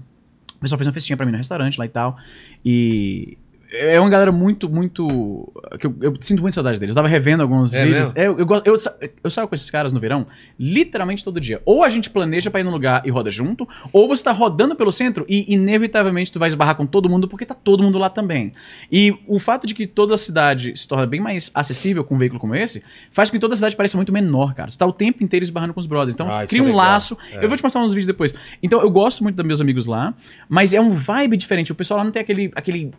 o 0.57 0.61
pessoal 0.61 0.79
fez 0.79 0.87
uma 0.87 0.93
festinha 0.95 1.17
pra 1.17 1.27
mim 1.27 1.33
no 1.33 1.39
restaurante 1.39 1.79
lá 1.79 1.85
e 1.85 1.89
tal. 1.89 2.17
E 2.65 3.37
é 3.79 4.01
uma 4.01 4.09
galera 4.11 4.33
muito, 4.33 4.69
muito. 4.69 5.53
que 5.79 5.87
eu, 5.87 5.95
eu 6.01 6.17
sinto 6.21 6.41
muita 6.41 6.55
saudade 6.55 6.79
deles. 6.81 6.95
Eu 6.95 6.97
tava 6.97 7.09
revendo 7.09 7.43
alguns 7.43 7.75
É 7.75 7.85
vídeos. 7.85 8.15
É, 8.17 8.27
eu, 8.27 8.39
eu, 8.39 8.47
eu, 8.65 8.75
eu 9.25 9.31
saio 9.31 9.49
com 9.49 9.55
esses 9.55 9.71
caras 9.71 9.93
no 9.93 10.01
verão 10.01 10.27
literalmente 10.59 11.25
todo 11.25 11.41
dia. 11.41 11.61
Ou 11.65 11.85
a 11.85 11.89
gente 11.89 12.11
planeja 12.11 12.51
pra 12.51 12.61
ir 12.61 12.65
num 12.65 12.71
lugar 12.71 13.03
e 13.07 13.11
roda 13.11 13.31
junto, 13.31 13.69
ou 13.93 14.09
você 14.09 14.23
tá 14.25 14.33
rodando 14.33 14.75
pelo 14.75 14.91
centro 14.91 15.25
e 15.29 15.53
inevitavelmente 15.53 16.33
tu 16.33 16.39
vai 16.39 16.49
esbarrar 16.49 16.77
com 16.77 16.87
todo 16.87 17.09
mundo 17.09 17.29
porque 17.29 17.45
tá 17.45 17.55
todo 17.55 17.83
mundo 17.83 17.99
lá 17.99 18.09
também. 18.09 18.53
E 18.91 19.15
o 19.27 19.39
fato 19.39 19.67
de 19.67 19.75
que 19.75 19.87
toda 19.87 20.15
a 20.15 20.17
cidade 20.17 20.73
se 20.77 20.87
torna 20.87 21.07
bem 21.07 21.21
mais 21.21 21.51
acessível 21.55 22.05
com 22.05 22.15
um 22.15 22.19
veículo 22.19 22.41
como 22.41 22.55
esse, 22.55 22.83
faz 23.11 23.31
com 23.31 23.37
que 23.37 23.41
toda 23.41 23.55
a 23.55 23.57
cidade 23.57 23.77
pareça 23.77 23.97
muito 23.97 24.13
menor, 24.13 24.55
cara. 24.55 24.71
Tu 24.71 24.79
tá 24.79 24.87
o 24.87 24.93
tempo 24.93 25.23
inteiro 25.23 25.45
esbarrando 25.45 25.75
com 25.75 25.81
os 25.81 25.87
brothers. 25.87 26.15
Então 26.15 26.31
Ah, 26.31 26.47
cria 26.47 26.61
é 26.61 26.63
um 26.63 26.75
laço. 26.75 27.17
É. 27.33 27.45
Eu 27.45 27.49
vou 27.49 27.57
te 27.57 27.63
mostrar 27.63 27.83
uns 27.83 27.93
vídeos 27.93 28.07
depois. 28.07 28.35
Então 28.63 28.81
eu 28.81 28.91
gosto 28.91 29.23
muito 29.23 29.37
dos 29.37 29.47
meus 29.47 29.61
amigos 29.61 29.87
lá, 29.87 30.15
mas 30.49 30.73
é 30.75 30.81
um 30.81 30.91
vibe 30.91 31.37
diferente. 31.37 31.73
O 31.73 31.75
pessoal 31.75 31.99
lá 31.99 32.05
não 32.05 32.13
tem 32.13 32.23
aquele. 32.23 32.51
aquele... 32.55 32.93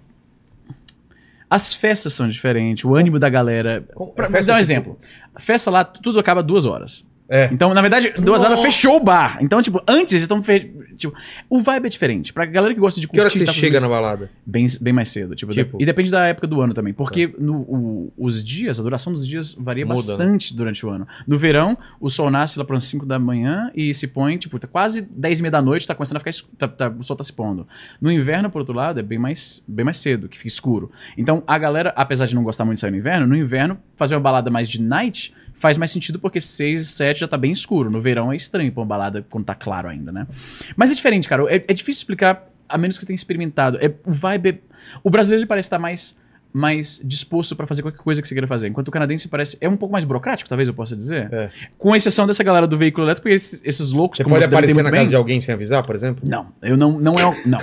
As 1.49 1.73
festas 1.73 2.11
são 2.13 2.27
diferentes, 2.27 2.83
o 2.83 2.93
ânimo 2.95 3.17
da 3.17 3.29
galera. 3.29 3.87
Pra, 4.15 4.27
pra 4.27 4.27
dar 4.27 4.39
um 4.39 4.41
tipo- 4.41 4.57
exemplo. 4.59 4.99
A 5.33 5.39
festa 5.39 5.71
lá, 5.71 5.85
tudo 5.85 6.19
acaba 6.19 6.43
duas 6.43 6.65
horas. 6.65 7.06
É. 7.30 7.49
Então, 7.51 7.73
na 7.73 7.82
verdade, 7.82 8.13
duas 8.17 8.41
Nossa. 8.41 8.47
horas 8.47 8.61
fechou 8.61 8.95
o 8.95 8.99
bar. 9.03 9.38
Então, 9.41 9.61
tipo, 9.61 9.82
antes, 9.88 10.23
então, 10.23 10.41
fe... 10.41 10.71
tipo, 10.95 11.13
o 11.49 11.59
vibe 11.61 11.88
é 11.88 11.89
diferente. 11.89 12.32
Pra 12.32 12.45
galera 12.45 12.73
que 12.73 12.80
gosta 12.80 13.01
de 13.01 13.07
Que 13.07 13.19
hora 13.19 13.30
que 13.30 13.38
você 13.38 13.45
tá 13.45 13.51
chega 13.51 13.80
na 13.82 13.89
balada? 13.89 14.30
Bem, 14.45 14.65
bem 14.80 14.93
mais 14.93 15.11
cedo. 15.11 15.36
Tipo, 15.36 15.51
Tipo? 15.51 15.78
de- 15.78 15.84
E 15.84 15.86
depende 15.86 16.09
da 16.09 16.25
época 16.25 16.47
do 16.47 16.61
ano 16.61 16.73
também. 16.73 16.93
Porque 16.93 17.34
no, 17.38 17.57
o- 17.61 18.13
os 18.17 18.41
dias, 18.43 18.80
a 18.80 18.84
duração 18.84 19.11
dos 19.11 19.28
dias 19.28 19.53
varia 19.53 19.86
Muda, 19.86 19.95
né? 19.95 20.17
bastante 20.17 20.55
durante 20.55 20.86
o 20.86 20.89
ano. 20.89 21.05
No 21.28 21.38
verão, 21.38 21.78
o 21.99 22.09
sol 22.09 22.32
nasce 22.32 22.57
lá 22.57 22.63
para 22.63 22.80
5 22.80 23.05
da 23.05 23.19
manhã 23.19 23.71
e 23.75 23.93
se 23.93 24.07
põe, 24.07 24.38
tipo, 24.38 24.57
tá 24.57 24.67
quase 24.67 25.01
10 25.01 25.39
e 25.39 25.41
meia 25.41 25.51
da 25.51 25.61
noite, 25.61 25.86
tá 25.86 25.93
começando 25.93 26.17
a 26.17 26.19
ficar. 26.19 26.30
escu- 26.30 26.49
Tá, 26.57 26.67
tá- 26.67 26.89
o 26.97 27.03
sol 27.03 27.15
tá 27.17 27.23
se 27.25 27.34
pondo. 27.34 27.67
No 27.99 28.09
inverno, 28.11 28.49
por 28.49 28.59
outro 28.59 28.73
lado, 28.73 28.99
é 28.99 29.03
bem 29.03 29.19
mais, 29.19 29.61
bem 29.67 29.84
mais 29.84 29.97
cedo, 29.97 30.30
que 30.30 30.38
fica 30.38 30.47
escuro. 30.47 30.89
Então, 31.17 31.43
a 31.45 31.57
galera, 31.57 31.91
apesar 31.95 32.25
de 32.25 32.36
não 32.36 32.43
gostar 32.43 32.63
muito 32.63 32.78
de 32.78 32.82
sair 32.82 32.91
no 32.91 32.97
inverno, 32.97 33.28
no 33.28 33.36
inverno, 33.36 33.78
fazer 33.97 34.15
uma 34.15 34.21
balada 34.21 34.49
mais 34.49 34.69
de 34.69 34.82
night 34.82 35.34
faz 35.59 35.77
mais 35.77 35.91
sentido 35.91 36.19
porque 36.19 36.39
6, 36.39 36.85
7 36.87 37.19
já 37.21 37.27
tá 37.27 37.37
bem 37.37 37.51
escuro. 37.51 37.89
No 37.89 37.99
verão 37.99 38.31
é 38.31 38.35
estranho 38.35 38.71
pra 38.71 38.81
uma 38.81 38.87
balada 38.87 39.25
quando 39.29 39.45
tá 39.45 39.55
claro 39.55 39.87
ainda, 39.89 40.11
né? 40.11 40.27
Mas 40.75 40.91
é 40.91 40.95
diferente, 40.95 41.27
cara. 41.27 41.43
É, 41.53 41.63
é 41.67 41.73
difícil 41.73 41.99
explicar, 42.01 42.47
a 42.69 42.77
menos 42.77 42.97
que 42.97 43.01
você 43.01 43.07
tenha 43.07 43.15
experimentado. 43.15 43.77
É, 43.81 43.91
o 44.05 44.11
vibe 44.11 44.49
é- 44.49 44.57
O 45.03 45.09
brasileiro 45.09 45.41
ele 45.41 45.47
parece 45.47 45.65
estar 45.67 45.79
mais, 45.79 46.15
mais 46.53 47.01
disposto 47.03 47.55
pra 47.55 47.67
fazer 47.67 47.81
qualquer 47.81 47.97
coisa 48.01 48.21
que 48.21 48.27
você 48.27 48.33
queira 48.33 48.47
fazer. 48.47 48.67
Enquanto 48.67 48.87
o 48.87 48.91
canadense 48.91 49.27
parece. 49.27 49.57
É 49.59 49.67
um 49.67 49.75
pouco 49.75 49.91
mais 49.91 50.05
burocrático, 50.05 50.47
talvez 50.47 50.67
eu 50.67 50.73
possa 50.73 50.95
dizer. 50.95 51.27
É. 51.33 51.49
Com 51.77 51.95
exceção 51.95 52.25
dessa 52.27 52.43
galera 52.43 52.65
do 52.67 52.77
veículo 52.77 53.05
elétrico, 53.05 53.23
porque 53.23 53.35
esses, 53.35 53.61
esses 53.65 53.91
loucos, 53.91 54.17
Você 54.17 54.23
como 54.23 54.35
pode 54.35 54.45
você 54.45 54.53
aparecer 54.53 54.83
na 54.83 54.89
casa 54.89 55.01
bem- 55.03 55.09
de 55.09 55.15
alguém 55.15 55.41
sem 55.41 55.53
avisar, 55.53 55.83
por 55.83 55.95
exemplo? 55.95 56.23
Não, 56.27 56.47
eu 56.61 56.77
não. 56.77 56.99
Não 56.99 57.13
é. 57.15 57.41
Não. 57.45 57.59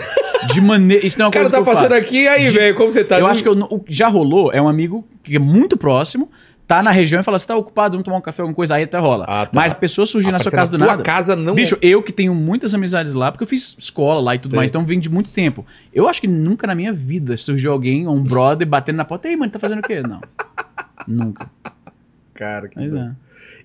De 0.52 0.60
maneira. 0.60 1.06
Isso 1.06 1.18
não 1.18 1.24
é 1.24 1.26
uma 1.26 1.30
O 1.30 1.32
cara 1.32 1.44
coisa 1.44 1.56
tá 1.58 1.62
que 1.62 1.68
eu 1.68 1.72
passando 1.74 1.90
faço. 1.92 2.02
aqui, 2.02 2.28
aí, 2.28 2.50
velho, 2.50 2.74
como 2.74 2.92
você 2.92 3.02
tá? 3.04 3.18
Eu 3.18 3.26
acho 3.26 3.42
que 3.42 3.48
eu 3.48 3.52
o 3.70 3.80
que 3.80 3.94
já 3.94 4.08
rolou 4.08 4.52
é 4.52 4.60
um 4.60 4.68
amigo 4.68 5.06
que 5.22 5.36
é 5.36 5.38
muito 5.38 5.76
próximo, 5.76 6.30
tá 6.66 6.82
na 6.82 6.90
região 6.90 7.20
e 7.20 7.24
fala: 7.24 7.38
você 7.38 7.46
tá 7.46 7.56
ocupado, 7.56 7.92
vamos 7.92 8.04
tomar 8.04 8.16
um 8.18 8.20
café, 8.20 8.42
alguma 8.42 8.54
coisa, 8.54 8.74
aí 8.74 8.84
até 8.84 8.98
rola. 8.98 9.24
Ah, 9.28 9.46
tá. 9.46 9.52
Mas 9.54 9.72
a 9.72 9.76
pessoa 9.76 10.06
surgir 10.06 10.32
na 10.32 10.38
sua 10.38 10.50
casa 10.50 10.70
do 10.70 10.78
tua 10.78 10.86
nada. 10.86 11.02
casa 11.02 11.36
não... 11.36 11.54
Bicho, 11.54 11.76
eu 11.80 12.02
que 12.02 12.12
tenho 12.12 12.34
muitas 12.34 12.74
amizades 12.74 13.14
lá, 13.14 13.30
porque 13.30 13.44
eu 13.44 13.48
fiz 13.48 13.76
escola 13.78 14.20
lá 14.20 14.34
e 14.34 14.38
tudo 14.38 14.50
Sei. 14.50 14.56
mais, 14.56 14.70
então 14.70 14.84
vem 14.84 14.98
de 14.98 15.10
muito 15.10 15.30
tempo. 15.30 15.64
Eu 15.92 16.08
acho 16.08 16.20
que 16.20 16.26
nunca 16.28 16.66
na 16.66 16.74
minha 16.74 16.92
vida 16.92 17.36
surgiu 17.36 17.72
alguém, 17.72 18.06
um 18.08 18.22
brother, 18.22 18.66
batendo 18.66 18.96
na 18.96 19.04
porta, 19.04 19.28
ei, 19.28 19.36
mano, 19.36 19.52
tá 19.52 19.58
fazendo 19.58 19.78
o 19.78 19.82
quê? 19.82 20.02
Não. 20.02 20.20
Nunca. 21.06 21.50
Cara, 22.34 22.68
que 22.68 22.76
Mas 22.76 22.92
é. 22.92 23.10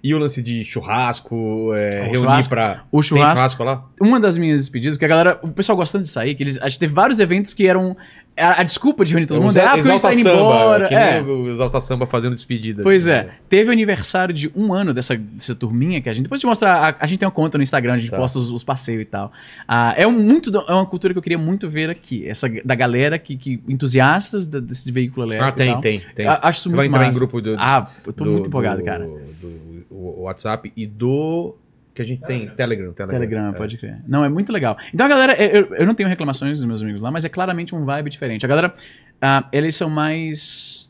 E 0.02 0.14
o 0.14 0.20
lance 0.20 0.42
de 0.42 0.64
churrasco, 0.64 1.74
é, 1.74 2.04
reunir 2.04 2.18
churrasco- 2.20 2.50
pra. 2.50 2.84
O 2.92 3.02
churrasco, 3.02 3.36
churrasco 3.36 3.64
lá? 3.64 3.86
uma 4.00 4.20
das 4.20 4.38
minhas 4.38 4.62
despedidas, 4.62 4.96
porque 4.98 5.06
a 5.06 5.10
galera, 5.10 5.40
o 5.42 5.50
pessoal 5.50 5.76
gostando 5.78 6.04
de 6.04 6.10
sair, 6.10 6.36
que 6.36 6.44
eles, 6.44 6.62
a 6.62 6.70
gente 6.70 6.80
teve 6.80 6.94
vários 6.94 7.20
eventos 7.20 7.54
que 7.54 7.68
eram 7.68 7.98
a, 8.40 8.62
a 8.62 8.64
desculpa 8.64 9.04
de 9.06 9.12
reunir 9.14 9.28
todo 9.28 9.42
mundo, 9.42 9.56
é, 9.58 9.62
ah, 9.66 9.76
porque 9.76 9.90
a 9.90 9.92
gente 9.92 10.02
tá 10.02 10.14
indo 10.14 10.30
embora. 10.30 10.88
que 10.88 10.96
é. 10.96 11.22
nem 11.22 11.32
o 11.32 11.50
Exalta 11.50 11.80
Samba 11.82 12.06
fazendo 12.06 12.34
despedida. 12.36 12.82
Pois 12.84 13.08
é, 13.08 13.30
teve 13.50 13.70
o 13.70 13.72
aniversário 13.72 14.34
de 14.34 14.52
um 14.56 14.74
ano 14.74 14.94
dessa, 14.94 15.16
dessa 15.16 15.54
turminha 15.56 16.02
que 16.02 16.10
a 16.10 16.14
gente. 16.14 16.24
Depois 16.24 16.40
de 16.42 16.48
mostrar, 16.48 16.74
a, 16.90 16.96
a 17.04 17.06
gente 17.08 17.20
tem 17.20 17.26
uma 17.28 17.32
conta 17.32 17.58
no 17.58 17.64
Instagram, 17.64 17.94
a 17.94 17.98
gente 17.98 18.12
Tá. 18.12 18.18
posta 18.18 18.40
os, 18.40 18.52
os 18.52 18.64
passeios 18.64 19.02
e 19.02 19.06
tal. 19.06 19.32
Ah, 19.68 19.94
é, 19.98 20.08
um 20.08 20.12
muito, 20.12 20.50
do- 20.52 20.66
é 20.68 20.74
uma 20.74 20.86
cultura 20.86 21.14
que 21.14 21.18
eu 21.18 21.24
queria 21.24 21.38
muito 21.38 21.70
ver 21.70 21.90
aqui. 21.90 22.28
Essa 22.28 22.48
da 22.64 22.76
galera 22.76 23.20
que, 23.20 23.36
que 23.38 23.62
entusiastas 23.68 24.48
da- 24.48 24.60
desse 24.60 24.92
veículo 24.92 25.26
elétrico. 25.28 25.50
Ah, 25.50 25.52
tem, 25.52 25.82
tem, 25.82 26.02
tem. 26.16 26.28
A- 26.28 26.40
acho 26.44 26.60
isso 26.60 26.70
Você 26.70 26.76
vai 26.76 26.86
muito 26.86 26.96
entrar 26.96 27.04
em 27.04 27.08
massa. 27.08 27.20
grupo 27.20 27.42
do, 27.42 27.56
Ah, 27.58 27.90
eu 28.06 28.14
tô 28.14 28.24
do- 28.24 28.32
muito 28.32 28.48
empolgado, 28.48 28.80
do- 28.80 28.86
cara. 28.86 29.06
Do, 29.06 29.86
o 29.92 30.22
WhatsApp 30.24 30.72
e 30.76 30.86
do. 30.88 31.56
Que 32.00 32.04
a 32.04 32.06
gente 32.06 32.22
tem. 32.22 32.48
Telegram. 32.52 32.94
Telegram, 32.94 33.20
Telegram, 33.20 33.50
é. 33.50 33.52
pode 33.52 33.78
crer. 33.78 33.98
Não, 34.08 34.24
é 34.24 34.30
muito 34.30 34.54
legal. 34.54 34.78
Então 34.94 35.06
a 35.06 35.10
galera, 35.10 35.36
eu, 35.36 35.76
eu 35.76 35.86
não 35.86 35.94
tenho 35.94 36.08
reclamações 36.08 36.58
dos 36.58 36.66
meus 36.66 36.82
amigos 36.82 37.02
lá, 37.02 37.12
mas 37.12 37.26
é 37.26 37.30
claramente 37.30 37.76
um 37.76 37.84
vibe 37.84 38.10
diferente. 38.10 38.46
A 38.46 38.48
galera, 38.48 38.74
ah, 39.22 39.46
eles 39.52 39.76
são 39.76 39.90
mais. 39.90 40.90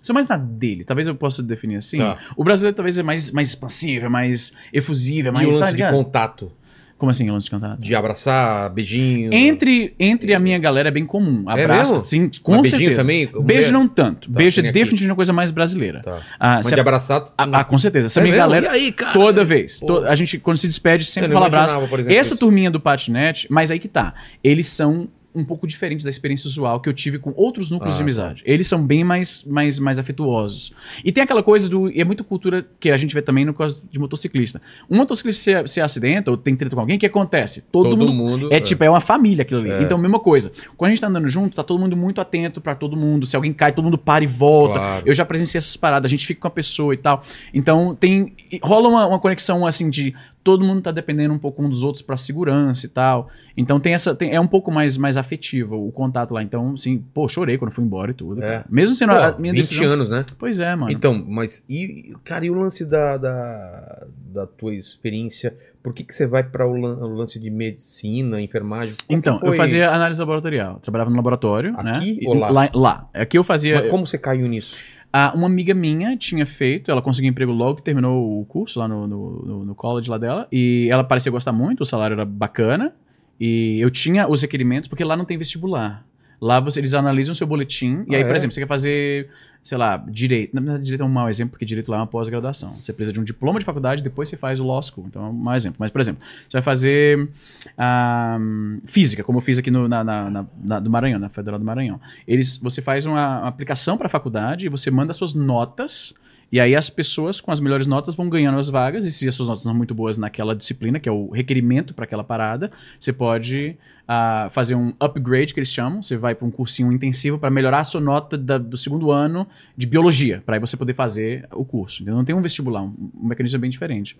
São 0.00 0.14
mais 0.14 0.28
na 0.28 0.36
dele, 0.36 0.84
talvez 0.84 1.08
eu 1.08 1.16
possa 1.16 1.42
definir 1.42 1.78
assim. 1.78 1.98
Tá. 1.98 2.16
O 2.36 2.44
brasileiro 2.44 2.76
talvez 2.76 2.96
é 2.96 3.02
mais, 3.02 3.32
mais 3.32 3.48
expansivo, 3.48 4.06
é 4.06 4.08
mais 4.08 4.52
efusivo, 4.72 5.26
é 5.26 5.30
E 5.30 5.34
mais. 5.34 5.48
o 5.48 5.50
tá 5.50 5.56
lance 5.58 5.70
de 5.72 5.76
ligado? 5.78 5.92
contato. 5.92 6.52
Como 6.98 7.10
assim, 7.12 7.30
lance 7.30 7.44
de 7.44 7.52
contato? 7.52 7.78
De 7.78 7.94
abraçar, 7.94 8.68
beijinho. 8.70 9.32
Entre, 9.32 9.94
entre 10.00 10.34
a 10.34 10.38
minha 10.40 10.58
galera 10.58 10.88
é 10.88 10.90
bem 10.90 11.06
comum. 11.06 11.44
É 11.48 11.62
Abraço, 11.62 11.92
mesmo? 11.92 12.04
sim, 12.06 12.28
com 12.42 12.52
Mas 12.56 12.62
beijinho 12.62 12.80
certeza. 12.96 13.00
também? 13.02 13.30
Beijo 13.44 13.72
não 13.72 13.86
tanto. 13.86 14.28
Tá, 14.28 14.36
Beijo 14.36 14.60
é 14.60 14.64
aqui. 14.64 14.72
definitivamente 14.72 15.10
uma 15.12 15.14
coisa 15.16 15.32
mais 15.32 15.52
brasileira. 15.52 16.00
Tá. 16.00 16.18
Ah, 16.40 16.56
Mas 16.56 16.66
de 16.66 16.80
abraçar. 16.80 17.32
ah, 17.38 17.48
ah, 17.52 17.62
com 17.64 17.78
certeza. 17.78 18.08
Se 18.08 18.18
a 18.18 18.22
É 18.22 18.24
minha 18.24 18.34
mesmo? 18.34 18.48
galera. 18.50 18.72
Aí? 18.72 18.92
Toda 19.12 19.44
vez. 19.44 19.78
To- 19.78 20.04
a 20.06 20.14
gente, 20.16 20.38
quando 20.38 20.56
se 20.56 20.66
despede, 20.66 21.04
sempre 21.04 21.32
fala 21.32 21.46
abraço. 21.46 21.74
exemplo, 21.76 22.10
Essa 22.10 22.20
isso. 22.30 22.36
turminha 22.36 22.68
do 22.68 22.80
Patinete, 22.80 23.46
mas 23.48 23.70
aí 23.70 23.78
que 23.78 23.86
tá. 23.88 24.14
Eles 24.42 24.66
são 24.66 25.06
um 25.34 25.44
pouco 25.44 25.66
diferentes 25.66 26.02
da 26.04 26.10
experiência 26.10 26.48
usual 26.48 26.80
que 26.80 26.88
eu 26.88 26.92
tive 26.92 27.18
com 27.18 27.32
outros 27.36 27.70
núcleos 27.70 27.94
Ah, 27.94 27.98
de 27.98 27.98
tá. 27.98 28.02
amizade. 28.02 28.42
Eles 28.46 28.66
são 28.66 28.82
bem 28.84 29.04
mais, 29.04 29.44
mais, 29.44 29.78
mais 29.78 29.98
afetuosos. 29.98 30.72
E 31.04 31.12
tem 31.12 31.22
aquela 31.22 31.42
coisa 31.42 31.68
do. 31.68 31.90
E 31.90 32.00
é 32.00 32.04
muito 32.04 32.24
cultura 32.24 32.66
que 32.80 32.90
a 32.90 32.96
gente 32.96 33.14
vê 33.14 33.22
também 33.22 33.44
no 33.44 33.52
caso 33.54 33.84
de 33.90 33.98
motociclista. 33.98 34.60
Um 34.90 34.96
motociclista 34.96 35.66
se, 35.66 35.74
se 35.74 35.80
acidenta 35.80 36.30
ou 36.30 36.36
tem 36.36 36.56
treta 36.56 36.74
com 36.74 36.80
alguém, 36.80 36.96
o 36.96 36.98
que 37.00 37.06
acontece? 37.06 37.62
Todo, 37.70 37.90
Todo 37.90 37.98
mundo. 37.98 38.12
mundo. 38.14 38.48
É 38.52 38.58
tipo, 38.58 38.82
é 38.82 38.90
uma 38.90 39.00
família 39.00 39.42
aquilo 39.42 39.60
ali. 39.60 39.70
É. 39.70 39.82
Então, 39.82 39.98
mesma 39.98 40.18
coisa. 40.18 40.50
Quando 40.76 40.88
a 40.88 40.94
gente 40.94 41.00
tá 41.00 41.06
andando 41.08 41.28
junto, 41.28 41.54
tá 41.54 41.62
todo 41.62 41.78
mundo 41.78 41.96
muito 41.96 42.20
atento 42.20 42.60
pra 42.60 42.74
todo 42.74 42.96
mundo. 42.96 43.26
Se 43.26 43.36
alguém 43.36 43.52
cai, 43.52 43.70
todo 43.72 43.84
mundo 43.84 43.98
para 43.98 44.24
e 44.24 44.26
volta. 44.26 44.78
Claro. 44.78 45.02
Eu 45.06 45.14
já 45.14 45.24
presenciei 45.24 45.58
essas 45.58 45.76
paradas, 45.76 46.08
a 46.08 46.10
gente 46.10 46.26
fica 46.26 46.40
com 46.40 46.48
a 46.48 46.50
pessoa 46.50 46.94
e 46.94 46.96
tal. 46.96 47.22
Então, 47.52 47.94
tem. 47.94 48.34
Rola 48.62 48.88
uma, 48.88 49.06
uma 49.06 49.18
conexão 49.18 49.66
assim 49.66 49.90
de 49.90 50.14
todo 50.48 50.64
mundo 50.64 50.80
tá 50.80 50.90
dependendo 50.90 51.34
um 51.34 51.38
pouco 51.38 51.62
um 51.62 51.68
dos 51.68 51.82
outros 51.82 52.00
pra 52.00 52.16
segurança 52.16 52.86
e 52.86 52.88
tal. 52.88 53.28
Então 53.54 53.78
tem 53.78 53.92
essa. 53.92 54.14
tem- 54.14 54.34
é 54.34 54.40
um 54.40 54.46
pouco 54.46 54.70
mais, 54.70 54.96
mais 54.96 55.18
afetivo 55.18 55.76
o 55.86 55.92
contato 55.92 56.32
lá. 56.32 56.42
Então, 56.42 56.72
assim, 56.72 57.04
pô, 57.12 57.28
chorei 57.28 57.58
quando 57.58 57.70
fui 57.70 57.84
embora 57.84 58.12
e 58.12 58.14
tudo. 58.14 58.42
É. 58.42 58.64
Mesmo 58.70 58.94
sendo 58.94 59.10
Pô, 59.10 59.16
a 59.18 59.38
minha 59.38 59.52
20 59.52 59.60
decisão. 59.60 59.92
anos, 59.92 60.08
né? 60.08 60.24
Pois 60.38 60.58
é, 60.58 60.74
mano. 60.74 60.90
Então, 60.90 61.22
mas 61.28 61.62
e, 61.68 62.14
cara, 62.24 62.46
e 62.46 62.50
o 62.50 62.54
lance 62.54 62.86
da, 62.86 63.18
da, 63.18 64.06
da 64.32 64.46
tua 64.46 64.74
experiência? 64.74 65.54
Por 65.82 65.92
que, 65.92 66.02
que 66.02 66.14
você 66.14 66.26
vai 66.26 66.42
para 66.42 66.66
o, 66.66 66.74
lan- 66.74 66.96
o 66.96 67.08
lance 67.14 67.38
de 67.38 67.50
medicina, 67.50 68.40
enfermagem? 68.40 68.94
Então, 69.08 69.38
eu 69.42 69.52
fazia 69.52 69.90
análise 69.90 70.18
laboratorial. 70.20 70.78
Trabalhava 70.80 71.10
no 71.10 71.16
laboratório, 71.16 71.74
Aqui 71.78 72.14
né? 72.14 72.18
ou 72.26 72.34
lá? 72.34 72.50
lá? 72.50 72.70
Lá. 72.74 73.08
Aqui 73.12 73.36
eu 73.36 73.44
fazia. 73.44 73.80
Mas 73.82 73.90
como 73.90 74.06
você 74.06 74.16
caiu 74.16 74.46
nisso? 74.48 74.76
Ah, 75.12 75.32
uma 75.34 75.46
amiga 75.46 75.72
minha 75.74 76.16
tinha 76.16 76.44
feito, 76.44 76.90
ela 76.90 77.00
conseguiu 77.00 77.30
emprego 77.30 77.50
logo 77.50 77.76
que 77.76 77.82
terminou 77.82 78.40
o 78.40 78.44
curso 78.44 78.78
lá 78.78 78.86
no, 78.86 79.06
no, 79.06 79.64
no- 79.64 79.74
college 79.74 80.10
lá 80.10 80.18
dela, 80.18 80.46
e 80.52 80.86
ela 80.90 81.02
parecia 81.02 81.32
gostar 81.32 81.52
muito, 81.52 81.80
o 81.80 81.84
salário 81.86 82.14
era 82.14 82.24
bacana, 82.26 82.92
e 83.40 83.78
eu 83.80 83.90
tinha 83.90 84.28
os 84.28 84.42
requerimentos, 84.42 84.88
porque 84.88 85.04
lá 85.04 85.16
não 85.16 85.24
tem 85.24 85.38
vestibular. 85.38 86.04
Lá 86.40 86.60
você, 86.60 86.80
eles 86.80 86.94
analisam 86.94 87.32
o 87.32 87.34
seu 87.34 87.46
boletim, 87.46 88.04
e 88.08 88.14
Ah, 88.14 88.18
aí, 88.18 88.24
por 88.24 88.32
é? 88.32 88.36
exemplo, 88.36 88.54
você 88.54 88.60
quer 88.60 88.66
fazer, 88.68 89.28
sei 89.64 89.76
lá, 89.76 89.96
direito. 90.08 90.54
Na 90.54 90.60
verdade, 90.60 90.84
direito 90.84 91.00
é 91.02 91.04
um 91.04 91.08
mau 91.08 91.28
exemplo, 91.28 91.50
porque 91.50 91.64
direito 91.64 91.90
lá 91.90 91.96
é 91.96 92.00
uma 92.00 92.06
pós-graduação. 92.06 92.76
Você 92.80 92.92
precisa 92.92 93.12
de 93.12 93.20
um 93.20 93.24
diploma 93.24 93.58
de 93.58 93.64
faculdade, 93.64 94.02
depois 94.02 94.28
você 94.28 94.36
faz 94.36 94.60
o 94.60 94.64
law 94.66 94.80
school. 94.82 95.06
Então 95.08 95.24
é 95.24 95.28
um 95.28 95.32
mau 95.32 95.56
exemplo. 95.56 95.76
Mas, 95.80 95.90
por 95.90 96.00
exemplo, 96.00 96.22
você 96.48 96.52
vai 96.56 96.62
fazer 96.62 97.28
ah, 97.76 98.38
física, 98.86 99.22
como 99.24 99.38
eu 99.38 99.42
fiz 99.42 99.58
aqui 99.58 99.70
no, 99.70 99.88
na, 99.88 100.02
na, 100.04 100.30
na- 100.30 100.46
na- 100.62 100.80
do 100.80 100.90
Maranhão, 100.90 101.18
na 101.18 101.28
Federal 101.28 101.58
do 101.58 101.64
Maranhão. 101.64 102.00
Eles, 102.26 102.56
você 102.56 102.80
faz 102.80 103.06
uma, 103.06 103.40
uma 103.40 103.48
aplicação 103.48 103.96
para 103.98 104.06
a 104.06 104.10
faculdade 104.10 104.66
e 104.66 104.68
você 104.68 104.90
manda 104.90 105.12
suas 105.12 105.34
notas. 105.34 106.14
E 106.50 106.58
aí 106.58 106.74
as 106.74 106.88
pessoas 106.88 107.40
com 107.42 107.50
as 107.52 107.60
melhores 107.60 107.86
notas 107.86 108.14
vão 108.14 108.28
ganhando 108.28 108.58
as 108.58 108.68
vagas. 108.68 109.04
E 109.04 109.12
se 109.12 109.28
as 109.28 109.34
suas 109.34 109.48
notas 109.48 109.62
são 109.64 109.74
muito 109.74 109.94
boas 109.94 110.16
naquela 110.18 110.54
disciplina, 110.56 110.98
que 110.98 111.08
é 111.08 111.12
o 111.12 111.30
requerimento 111.30 111.92
para 111.94 112.04
aquela 112.04 112.24
parada, 112.24 112.70
você 112.98 113.12
pode 113.12 113.76
ah, 114.10 114.48
fazer 114.50 114.74
um 114.74 114.94
upgrade, 114.98 115.52
que 115.52 115.60
eles 115.60 115.68
chamam. 115.70 116.02
Você 116.02 116.16
vai 116.16 116.34
para 116.34 116.46
um 116.46 116.50
cursinho 116.50 116.90
intensivo 116.90 117.38
para 117.38 117.50
melhorar 117.50 117.80
a 117.80 117.84
sua 117.84 118.00
nota 118.00 118.38
da- 118.38 118.56
do 118.56 118.74
segundo 118.76 119.12
ano 119.12 119.46
de 119.76 119.86
biologia, 119.86 120.42
para 120.46 120.56
aí 120.56 120.60
você 120.60 120.78
poder 120.78 120.94
fazer 120.94 121.46
o 121.52 121.62
curso. 121.64 122.02
Então 122.02 122.16
não 122.16 122.24
tem 122.24 122.34
um 122.34 122.40
vestibular, 122.40 122.82
um, 122.82 122.94
um 123.20 123.28
mecanismo 123.28 123.60
bem 123.60 123.68
diferente. 123.68 124.16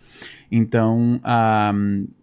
Então, 0.53 1.21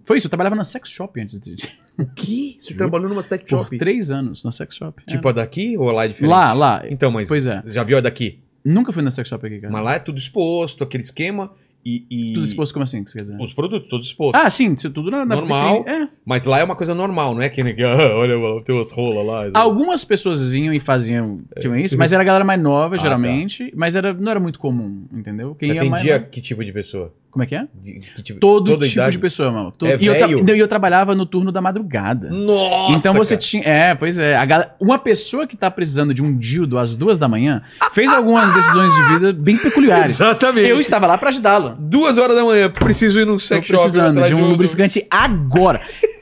foi 0.03 0.18
isso. 0.18 0.28
Eu 0.28 0.30
trabalhava 0.30 0.55
na 0.55 0.63
sex 0.63 0.89
shop 0.89 1.20
antes 1.20 1.39
de. 1.39 1.55
O 1.97 2.05
que? 2.05 2.57
Você 2.59 2.68
Juro. 2.74 2.78
trabalhou 2.78 3.09
numa 3.09 3.24
sex 3.24 3.43
Por 3.49 3.63
shop? 3.63 3.78
três 3.78 4.11
anos 4.11 4.43
na 4.43 4.51
sex 4.51 4.76
shop. 4.76 5.01
Tipo 5.07 5.30
a 5.30 5.32
daqui 5.32 5.78
ou 5.78 5.89
lá 5.91 6.03
é 6.03 6.05
É. 6.05 6.07
diferente? 6.09 6.30
lá, 6.32 6.53
lá. 6.53 6.84
Então, 6.89 7.09
mas 7.09 7.28
Pois 7.28 7.47
é. 7.47 7.63
já 7.68 7.84
viu 7.84 7.97
a 7.97 8.01
daqui? 8.01 8.39
Nunca 8.63 8.91
fui 8.91 9.01
na 9.01 9.09
sex 9.11 9.30
shop 9.30 9.45
aqui, 9.45 9.59
cara. 9.59 9.72
Mas 9.72 9.84
lá 9.84 9.93
é 9.95 9.99
tudo 9.99 10.18
exposto, 10.18 10.84
aquele 10.84 11.01
esquema 11.03 11.51
e... 11.86 12.05
e- 12.09 12.33
Tudo 12.33 12.43
exposto 12.45 12.73
como 12.73 12.83
assim, 12.83 13.03
que 13.03 13.11
você 13.11 13.19
quer 13.19 13.23
dizer? 13.25 13.38
Os 13.39 13.53
produtos 13.53 13.88
todos 13.89 14.07
expostos. 14.07 14.41
Ah, 14.43 14.49
sim, 14.49 14.73
isso 14.73 14.89
tudo 14.89 15.11
na, 15.11 15.25
na 15.25 15.36
Normal. 15.36 15.83
É. 15.88 16.07
Mas 16.25 16.45
lá 16.45 16.59
é 16.59 16.63
uma 16.63 16.75
coisa 16.75 16.95
normal, 16.95 17.36
não 17.36 17.41
é 17.41 17.49
que 17.49 17.61
ah, 17.83 18.15
olha, 18.15 18.63
tem 18.63 18.75
umas 18.75 18.91
rolas 18.91 19.25
lá. 19.53 19.59
Algumas 19.59 20.03
pessoas 20.03 20.47
vinham 20.49 20.73
e 20.73 20.79
faziam 20.79 21.41
tinham 21.59 21.77
isso, 21.77 21.97
mas 21.97 22.11
era 22.13 22.23
a 22.23 22.25
galera 22.25 22.43
mais 22.43 22.61
nova, 22.61 22.95
É. 22.95 22.97
Ah, 22.99 23.01
geralmente. 23.01 23.71
Mas 23.75 23.95
era, 23.95 24.13
não 24.13 24.31
era 24.31 24.39
muito 24.39 24.57
comum, 24.59 25.05
entendeu? 25.13 25.53
Quem 25.55 25.69
Você 25.69 25.75
ia 25.75 25.81
mais- 25.89 25.93
atendia 26.01 26.19
que 26.19 26.41
tipo 26.41 26.63
de 26.65 26.71
pessoa? 26.71 27.13
Como 27.36 27.43
é 27.43 27.47
que 27.47 27.53
é? 27.53 27.67
De- 27.83 27.99
que 28.15 28.23
tipo- 28.23 28.39
Todo 28.39 28.71
tipo 28.79 28.86
idade? 28.86 29.11
de 29.11 29.19
pessoa, 29.19 29.51
mano. 29.51 29.73
Todo- 29.77 29.89
É 29.91 29.97
e 29.99 30.05
eu, 30.05 30.15
tra- 30.17 30.55
e 30.55 30.59
eu 30.59 30.67
trabalhava 30.69 31.13
no 31.13 31.25
turno 31.25 31.51
da 31.51 31.59
madrugada. 31.59 32.29
Nossa! 32.29 32.93
então 32.97 33.13
você 33.13 33.36
cara. 33.36 33.45
tinha. 33.45 33.63
É, 33.65 33.93
pois 33.93 34.17
é. 34.17 34.45
Gal- 34.45 34.73
Uma 34.79 34.97
pessoa 34.97 35.45
que 35.45 35.57
tá 35.57 35.69
precisando 35.69 36.13
de 36.13 36.23
um 36.23 36.33
dildo 36.38 36.79
às 36.79 36.95
duas 36.95 37.19
da 37.19 37.27
manhã 37.27 37.61
fez 37.91 38.09
algumas 38.13 38.53
decisões 38.53 38.89
de 38.93 39.03
vida 39.15 39.33
bem 39.33 39.57
peculiares. 39.57 40.11
Exatamente. 40.11 40.69
Eu 40.69 40.79
estava 40.79 41.05
lá 41.07 41.17
pra 41.17 41.27
ajudá-la. 41.27 41.75
Duas 41.77 42.17
horas 42.17 42.38
da 42.38 42.45
manhã, 42.45 42.69
preciso 42.69 43.19
ir 43.19 43.25
num 43.25 43.38
sex 43.38 43.67
shop. 43.67 43.79
precisando 43.81 44.23
de 44.23 44.33
um 44.33 44.47
lubrificante 44.51 45.05
agora. 45.11 45.77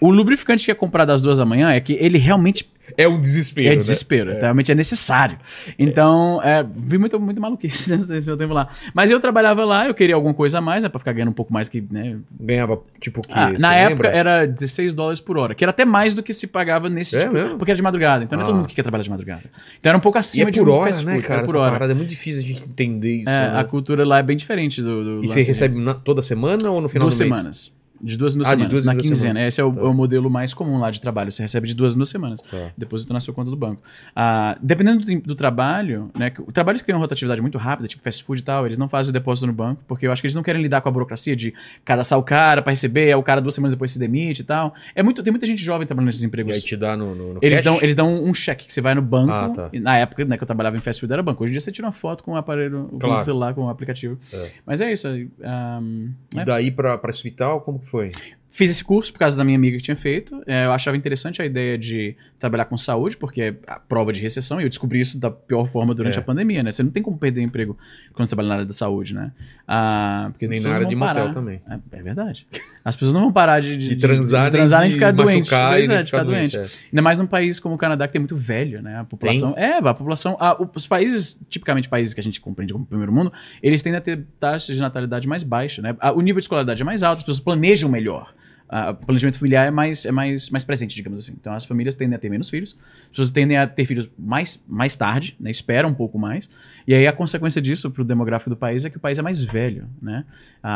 O 0.06 0.10
lubrificante 0.12 0.66
que 0.66 0.72
é 0.72 0.76
comprado 0.76 1.12
às 1.12 1.22
duas 1.22 1.38
da 1.38 1.46
manhã 1.46 1.72
é 1.72 1.80
que 1.80 1.94
ele 1.94 2.18
realmente 2.18 2.70
É 2.98 3.08
um 3.08 3.18
desespero, 3.20 3.68
é 3.68 3.70
né? 3.72 3.76
desespero. 3.78 4.34
Realmente 4.34 4.70
é 4.72 4.76
necessário. 4.76 5.38
Então, 5.80 6.42
é, 6.44 6.62
vi 6.76 6.98
muito, 6.98 7.18
muito 7.20 7.40
maluquice 7.42 7.90
nesse 7.96 8.26
meu 8.28 8.36
tempo 8.36 8.54
lá. 8.54 8.68
Mas 8.94 9.10
eu 9.10 9.20
trabalhava 9.22 9.64
lá, 9.64 9.88
eu 9.88 9.94
queria 9.94 10.14
alguma 10.16 10.34
coisa 10.34 10.58
a 10.58 10.62
mais, 10.62 10.84
né? 10.84 10.90
Pra 10.90 11.00
ficar 11.00 11.14
ganhando 11.14 11.30
um 11.30 11.34
pouco 11.34 11.54
mais 11.54 11.70
que, 11.70 11.82
né? 11.90 12.18
Ganhava, 12.40 12.82
tipo, 13.00 13.22
o 13.22 13.24
que? 13.24 13.34
Ah, 13.34 13.54
na 13.58 13.74
época 13.76 14.10
lembra? 14.10 14.10
era 14.10 14.46
16 14.46 14.94
dólares 14.94 15.22
por 15.22 15.38
hora, 15.38 15.56
que 15.56 15.64
era 15.64 15.70
até 15.72 15.86
mais 15.86 16.14
do 16.14 16.22
que 16.22 16.34
se 16.34 16.48
pagava 16.48 16.90
nesse 16.90 17.16
É 17.16 17.22
tipo, 17.22 17.34
mesmo? 17.34 17.58
porque 17.58 17.72
era 17.72 17.78
de 17.78 17.82
madrugada. 17.84 18.24
Então 18.26 18.36
não 18.38 18.44
é 18.44 18.46
todo 18.46 18.56
Ah. 18.56 18.58
mundo 18.58 18.68
que 18.68 18.76
quer 18.76 18.84
trabalhar 18.84 19.04
de 19.04 19.10
madrugada. 19.10 19.44
Então 19.80 19.90
era 19.90 19.98
um 19.98 20.02
pouco 20.02 20.18
E 20.18 20.20
acima 20.20 20.50
é 20.50 20.52
de 20.52 20.60
por 20.60 20.68
um 20.70 20.74
hora, 20.74 20.92
fast 20.92 21.06
né, 21.06 21.14
food, 21.16 21.26
cara? 21.28 21.42
é 21.42 21.46
por 21.46 21.56
hora. 21.56 21.72
parada 21.72 21.94
é 21.94 21.96
muito 21.96 22.10
difícil 22.10 22.44
de 22.44 22.52
entender 22.62 23.22
isso. 23.22 23.30
É, 23.30 23.52
né? 23.54 23.58
a 23.60 23.64
cultura 23.64 24.04
lá 24.06 24.20
é 24.20 24.24
bem 24.24 24.36
diferente 24.36 24.82
do. 24.82 25.20
do 25.22 25.24
E 25.24 25.30
você 25.30 25.42
recebe 25.42 25.80
na- 25.80 25.94
toda 25.94 26.22
semana 26.22 26.70
ou 26.70 26.82
no 26.82 26.90
final 26.90 27.08
duas 27.08 27.18
do 27.18 27.24
mês? 27.24 27.34
semanas. 27.38 27.72
De 28.04 28.18
duas 28.18 28.36
em 28.36 28.40
duas 28.40 28.48
Ah, 28.50 28.52
semanas. 28.52 28.70
duas 28.72 28.86
na 28.86 28.92
duas 28.94 29.04
quinzena. 29.06 29.34
semanas. 29.34 29.48
Esse 29.54 29.62
é 29.62 29.64
o, 29.64 29.72
Tá. 29.72 29.80
é 29.80 29.84
o 29.86 29.94
modelo 29.94 30.30
mais 30.30 30.54
comum 30.54 30.78
lá 30.78 30.92
de 30.92 31.00
trabalho. 31.00 31.32
Você 31.32 31.42
recebe 31.42 31.68
de 31.70 31.74
duas 31.74 31.94
em 31.96 31.98
duas 31.98 32.10
semanas. 32.10 32.42
Tá. 32.42 32.72
Deposita 32.78 33.14
na 33.14 33.22
sua 33.22 33.34
conta 33.34 33.50
do 33.50 33.56
banco. 33.56 33.82
Ah, 34.14 34.58
dependendo 34.62 35.06
do, 35.06 35.22
do 35.22 35.36
trabalho, 35.36 36.12
né? 36.14 36.30
que- 36.30 36.42
O 36.42 36.52
trabalho 36.52 36.78
que 36.78 36.84
tem 36.84 36.94
uma 36.94 37.00
rotatividade 37.00 37.40
muito 37.42 37.58
rápida, 37.58 37.88
tipo 37.88 38.04
fast 38.04 38.22
food 38.24 38.42
e 38.42 38.44
tal, 38.44 38.66
eles 38.66 38.78
não 38.78 38.90
fazem 38.90 39.10
o 39.12 39.14
depósito 39.14 39.48
no 39.48 39.54
banco, 39.54 39.82
porque 39.88 40.06
eu 40.06 40.12
acho 40.12 40.22
que 40.22 40.26
eles 40.28 40.36
não 40.36 40.44
querem 40.44 40.62
lidar 40.62 40.82
com 40.82 40.90
a 40.90 40.92
burocracia 40.92 41.34
de 41.36 41.54
cadastrar 41.86 42.20
o 42.20 42.24
cara 42.24 42.62
pra 42.62 42.72
receber, 42.72 43.08
aí 43.08 43.16
o 43.16 43.24
cara 43.24 43.40
duas 43.40 43.56
semanas 43.56 43.74
depois 43.74 43.92
se 43.92 43.98
demite 44.00 44.42
e 44.42 44.44
tal. 44.44 44.74
É 44.94 45.02
muito, 45.02 45.24
tem 45.24 45.32
muita 45.32 45.46
gente 45.46 45.64
jovem 45.64 45.88
trabalhando 45.88 46.08
nesses 46.08 46.24
E 46.24 46.26
empregos. 46.26 46.56
aí 46.58 46.62
te 46.62 46.76
dá 46.76 46.98
no, 46.98 47.16
no, 47.16 47.34
no 47.36 47.40
Eles 47.42 47.62
cash? 47.62 47.64
dão, 47.66 47.78
eles 47.82 47.96
dão 47.96 48.24
um 48.26 48.34
cheque 48.34 48.68
que 48.68 48.74
você 48.74 48.82
vai 48.82 48.94
no 48.96 49.02
banco. 49.02 49.32
Ah, 49.32 49.50
tá. 49.50 49.70
e 49.72 49.80
na 49.80 49.98
época 49.98 50.26
né, 50.26 50.36
que 50.36 50.44
eu 50.44 50.48
trabalhava 50.48 50.76
em 50.76 50.82
fast 50.82 51.00
food 51.00 51.14
era 51.14 51.24
banco. 51.24 51.42
Hoje 51.44 51.52
em 51.52 51.54
dia 51.54 51.62
você 51.62 51.72
tira 51.72 51.88
uma 51.88 51.94
foto 51.94 52.22
com 52.22 52.34
o 52.34 52.36
aparelho, 52.36 52.90
com 52.92 53.00
Claro. 53.00 53.20
o 53.20 53.22
celular, 53.22 53.54
com 53.54 53.62
o 53.64 53.70
aplicativo. 53.70 54.20
É. 54.34 54.52
Mas 54.66 54.82
é 54.82 54.92
isso. 54.92 55.08
ahm, 55.08 56.10
E 56.36 56.40
é. 56.40 56.46
daí 56.46 56.70
pra, 56.72 56.98
pra 56.98 57.10
hospital, 57.12 57.62
como 57.62 57.80
que 57.80 57.88
foi? 57.94 58.12
Fiz 58.56 58.70
esse 58.70 58.84
curso 58.84 59.12
por 59.12 59.18
causa 59.18 59.36
da 59.36 59.44
minha 59.44 59.58
amiga 59.58 59.78
que 59.78 59.84
tinha 59.84 59.98
feito. 59.98 60.44
É, 60.46 60.66
eu 60.66 60.72
achava 60.72 60.96
interessante 60.96 61.42
a 61.42 61.46
ideia 61.46 61.76
de 61.76 62.16
trabalhar 62.38 62.66
com 62.66 62.78
saúde, 62.78 63.18
porque 63.18 63.42
é 63.42 63.56
a 63.66 63.80
prova 63.80 64.14
de 64.14 64.22
recessão, 64.22 64.62
e 64.62 64.64
eu 64.64 64.70
descobri 64.70 65.00
isso 65.00 65.20
da 65.20 65.32
pior 65.32 65.66
forma 65.68 65.96
durante 65.96 66.18
É. 66.18 66.20
a 66.20 66.24
pandemia, 66.24 66.62
né? 66.62 66.72
Você 66.72 66.84
não 66.84 66.92
tem 66.92 67.02
como 67.02 67.18
perder 67.18 67.42
emprego 67.42 67.76
quando 68.14 68.26
você 68.28 68.30
trabalha 68.36 68.50
na 68.50 68.54
área 68.56 68.66
da 68.68 68.74
saúde, 68.74 69.16
né? 69.16 69.32
Ah, 69.68 70.28
porque 70.32 70.48
Nem 70.48 70.60
na 70.60 70.70
área 70.72 70.86
de 70.86 70.94
vão 70.94 71.08
motel 71.08 71.22
parar. 71.24 71.34
também. 71.34 71.62
É, 71.68 71.98
é 71.98 72.04
verdade. 72.04 72.46
As 72.86 72.96
pessoas 72.96 73.14
não 73.14 73.22
vão 73.22 73.32
parar 73.34 73.60
de, 73.60 73.76
de, 73.76 73.90
De 73.90 73.96
transar, 73.96 74.46
de 74.46 74.52
transar 74.58 74.82
nem 74.82 74.90
de 74.90 74.96
ficar 74.96 75.10
doente. 75.12 75.50
e 75.52 75.88
nem 75.88 75.98
é, 75.98 76.06
ficar 76.06 76.24
doente. 76.24 76.56
é. 76.58 76.68
Ainda 76.92 77.02
mais 77.02 77.18
num 77.18 77.26
país 77.26 77.60
como 77.60 77.74
o 77.74 77.78
Canadá, 77.78 78.06
que 78.06 78.14
tem 78.14 78.20
muito 78.20 78.36
velho, 78.36 78.84
né? 78.84 79.00
A 79.00 79.04
população. 79.04 79.56
É, 79.58 79.78
a 79.80 79.94
população. 79.96 80.38
a- 80.40 80.62
os 80.76 80.86
países, 80.86 81.40
tipicamente 81.50 81.90
países 81.90 82.14
que 82.14 82.20
a 82.20 82.24
gente 82.24 82.40
compreende 82.40 82.72
como 82.72 82.86
primeiro 82.86 83.12
mundo, 83.12 83.34
eles 83.64 83.82
tendem 83.82 83.98
a 83.98 84.02
ter 84.02 84.26
taxas 84.40 84.76
de 84.76 84.82
natalidade 84.82 85.28
mais 85.28 85.42
baixa, 85.42 85.82
né? 85.82 85.96
O 86.14 86.22
nível 86.22 86.40
de 86.40 86.44
escolaridade 86.44 86.80
é 86.84 86.86
mais 86.86 87.02
alto, 87.02 87.18
as 87.18 87.24
pessoas 87.24 87.40
planejam 87.40 87.90
melhor. 87.90 88.32
O 88.70 88.94
planejamento 89.06 89.38
familiar 89.38 89.68
é 89.68 89.72
mais, 89.72 90.06
é 90.06 90.12
mais, 90.12 90.50
mais 90.50 90.64
presente, 90.64 90.96
digamos 90.96 91.20
assim. 91.20 91.34
Então 91.40 91.54
as 91.54 91.64
famílias 91.64 91.96
tendem 91.96 92.16
a 92.16 92.20
ter 92.20 92.30
menos 92.30 92.50
filhos, 92.50 92.76
as 93.04 93.10
pessoas 93.10 93.30
tendem 93.32 93.56
a 93.58 93.68
ter 93.68 93.86
filhos 93.86 94.10
mais, 94.18 94.64
mais 94.68 94.96
tarde, 94.98 95.36
né? 95.40 95.52
Esperam 95.52 95.90
um 95.90 95.94
pouco 95.94 96.18
mais. 96.18 96.50
E 96.88 96.94
aí 96.96 97.06
a 97.06 97.14
consequência 97.14 97.62
disso 97.62 97.92
para 97.92 98.02
o 98.02 98.06
demográfico 98.06 98.50
do 98.50 98.56
país 98.56 98.84
é 98.84 98.90
que 98.90 98.98
o 98.98 99.00
país 99.00 99.20
é 99.20 99.22
mais 99.22 99.44
velho, 99.44 99.86
né? 100.02 100.26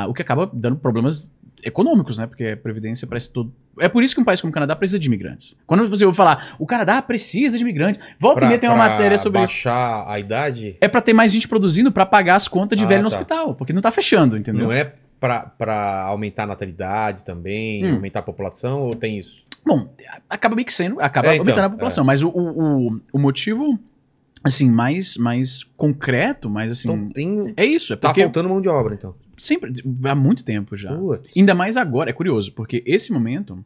O 0.08 0.14
que 0.14 0.22
acaba 0.22 0.50
dando 0.54 0.76
problemas 0.76 1.32
econômicos, 1.64 2.20
né? 2.20 2.28
Porque 2.28 2.46
a 2.46 2.58
previdência 2.58 3.08
parece 3.08 3.32
todo. 3.34 3.52
É 3.80 3.90
por 3.90 4.04
isso 4.04 4.14
que 4.14 4.22
um 4.22 4.24
país 4.24 4.40
como 4.40 4.52
o 4.52 4.54
Canadá 4.54 4.76
precisa 4.76 5.00
de 5.00 5.08
imigrantes. 5.08 5.58
Quando 5.66 5.88
você 5.88 6.06
ouve 6.06 6.16
falar, 6.16 6.56
o 6.60 6.68
Canadá 6.68 7.02
precisa 7.02 7.58
de 7.58 7.64
imigrantes, 7.64 8.00
volta 8.20 8.38
e 8.38 8.42
Pra- 8.42 8.48
meia 8.50 8.60
tem 8.60 8.70
uma 8.70 8.78
matéria 8.78 9.18
sobre 9.18 9.42
isso. 9.42 9.52
baixar 9.54 10.06
a 10.08 10.20
idade, 10.20 10.78
É 10.80 10.88
pra 10.88 11.02
ter 11.02 11.14
mais 11.14 11.32
gente 11.32 11.48
produzindo 11.48 11.92
pra 11.92 12.06
pagar 12.06 12.36
as 12.36 12.48
contas 12.48 12.78
de 12.78 12.86
Ah, 12.86 12.88
velho 12.88 13.04
no 13.04 13.10
tá. 13.10 13.16
hospital, 13.16 13.56
porque 13.56 13.74
não 13.74 13.82
tá 13.82 13.92
fechando, 13.92 14.38
entendeu? 14.38 14.66
não 14.66 14.72
é 14.72 14.94
pra 15.20 16.02
aumentar 16.04 16.44
a 16.44 16.48
natalidade 16.48 17.24
também, 17.24 17.86
Hum. 17.86 17.96
aumentar 17.96 18.20
a 18.20 18.24
população, 18.24 18.82
ou 18.84 18.92
tem 18.92 19.18
isso? 19.20 19.44
Bom, 19.66 19.90
acaba 20.30 20.56
meio 20.56 20.66
que 20.66 20.74
sendo, 20.74 21.00
acaba 21.02 21.28
É, 21.28 21.32
então, 21.36 21.44
aumentando 21.44 21.66
a 21.66 21.70
população, 21.70 22.06
mas 22.06 22.22
o, 22.22 22.30
o, 22.30 22.88
o, 22.94 23.02
o 23.14 23.20
motivo, 23.20 23.78
assim, 24.44 24.70
mais, 24.70 25.18
mais 25.18 25.64
concreto, 25.76 26.50
mais 26.50 26.72
assim. 26.72 26.90
Então 26.92 27.10
tem, 27.10 27.54
é 27.58 27.66
isso, 27.66 27.92
é 27.94 27.96
tá 27.98 28.10
porque 28.10 28.22
faltando 28.24 28.48
mão 28.50 28.62
de 28.62 28.70
obra, 28.70 28.94
então. 28.94 29.14
sempre, 29.38 29.74
há 30.06 30.16
muito 30.16 30.44
tempo 30.46 30.78
já. 30.78 30.96
Putz. 30.96 31.30
Ainda 31.36 31.54
mais 31.54 31.76
agora, 31.76 32.10
é 32.10 32.14
curioso, 32.14 32.54
porque 32.54 32.82
esse 32.86 33.12
momento. 33.12 33.64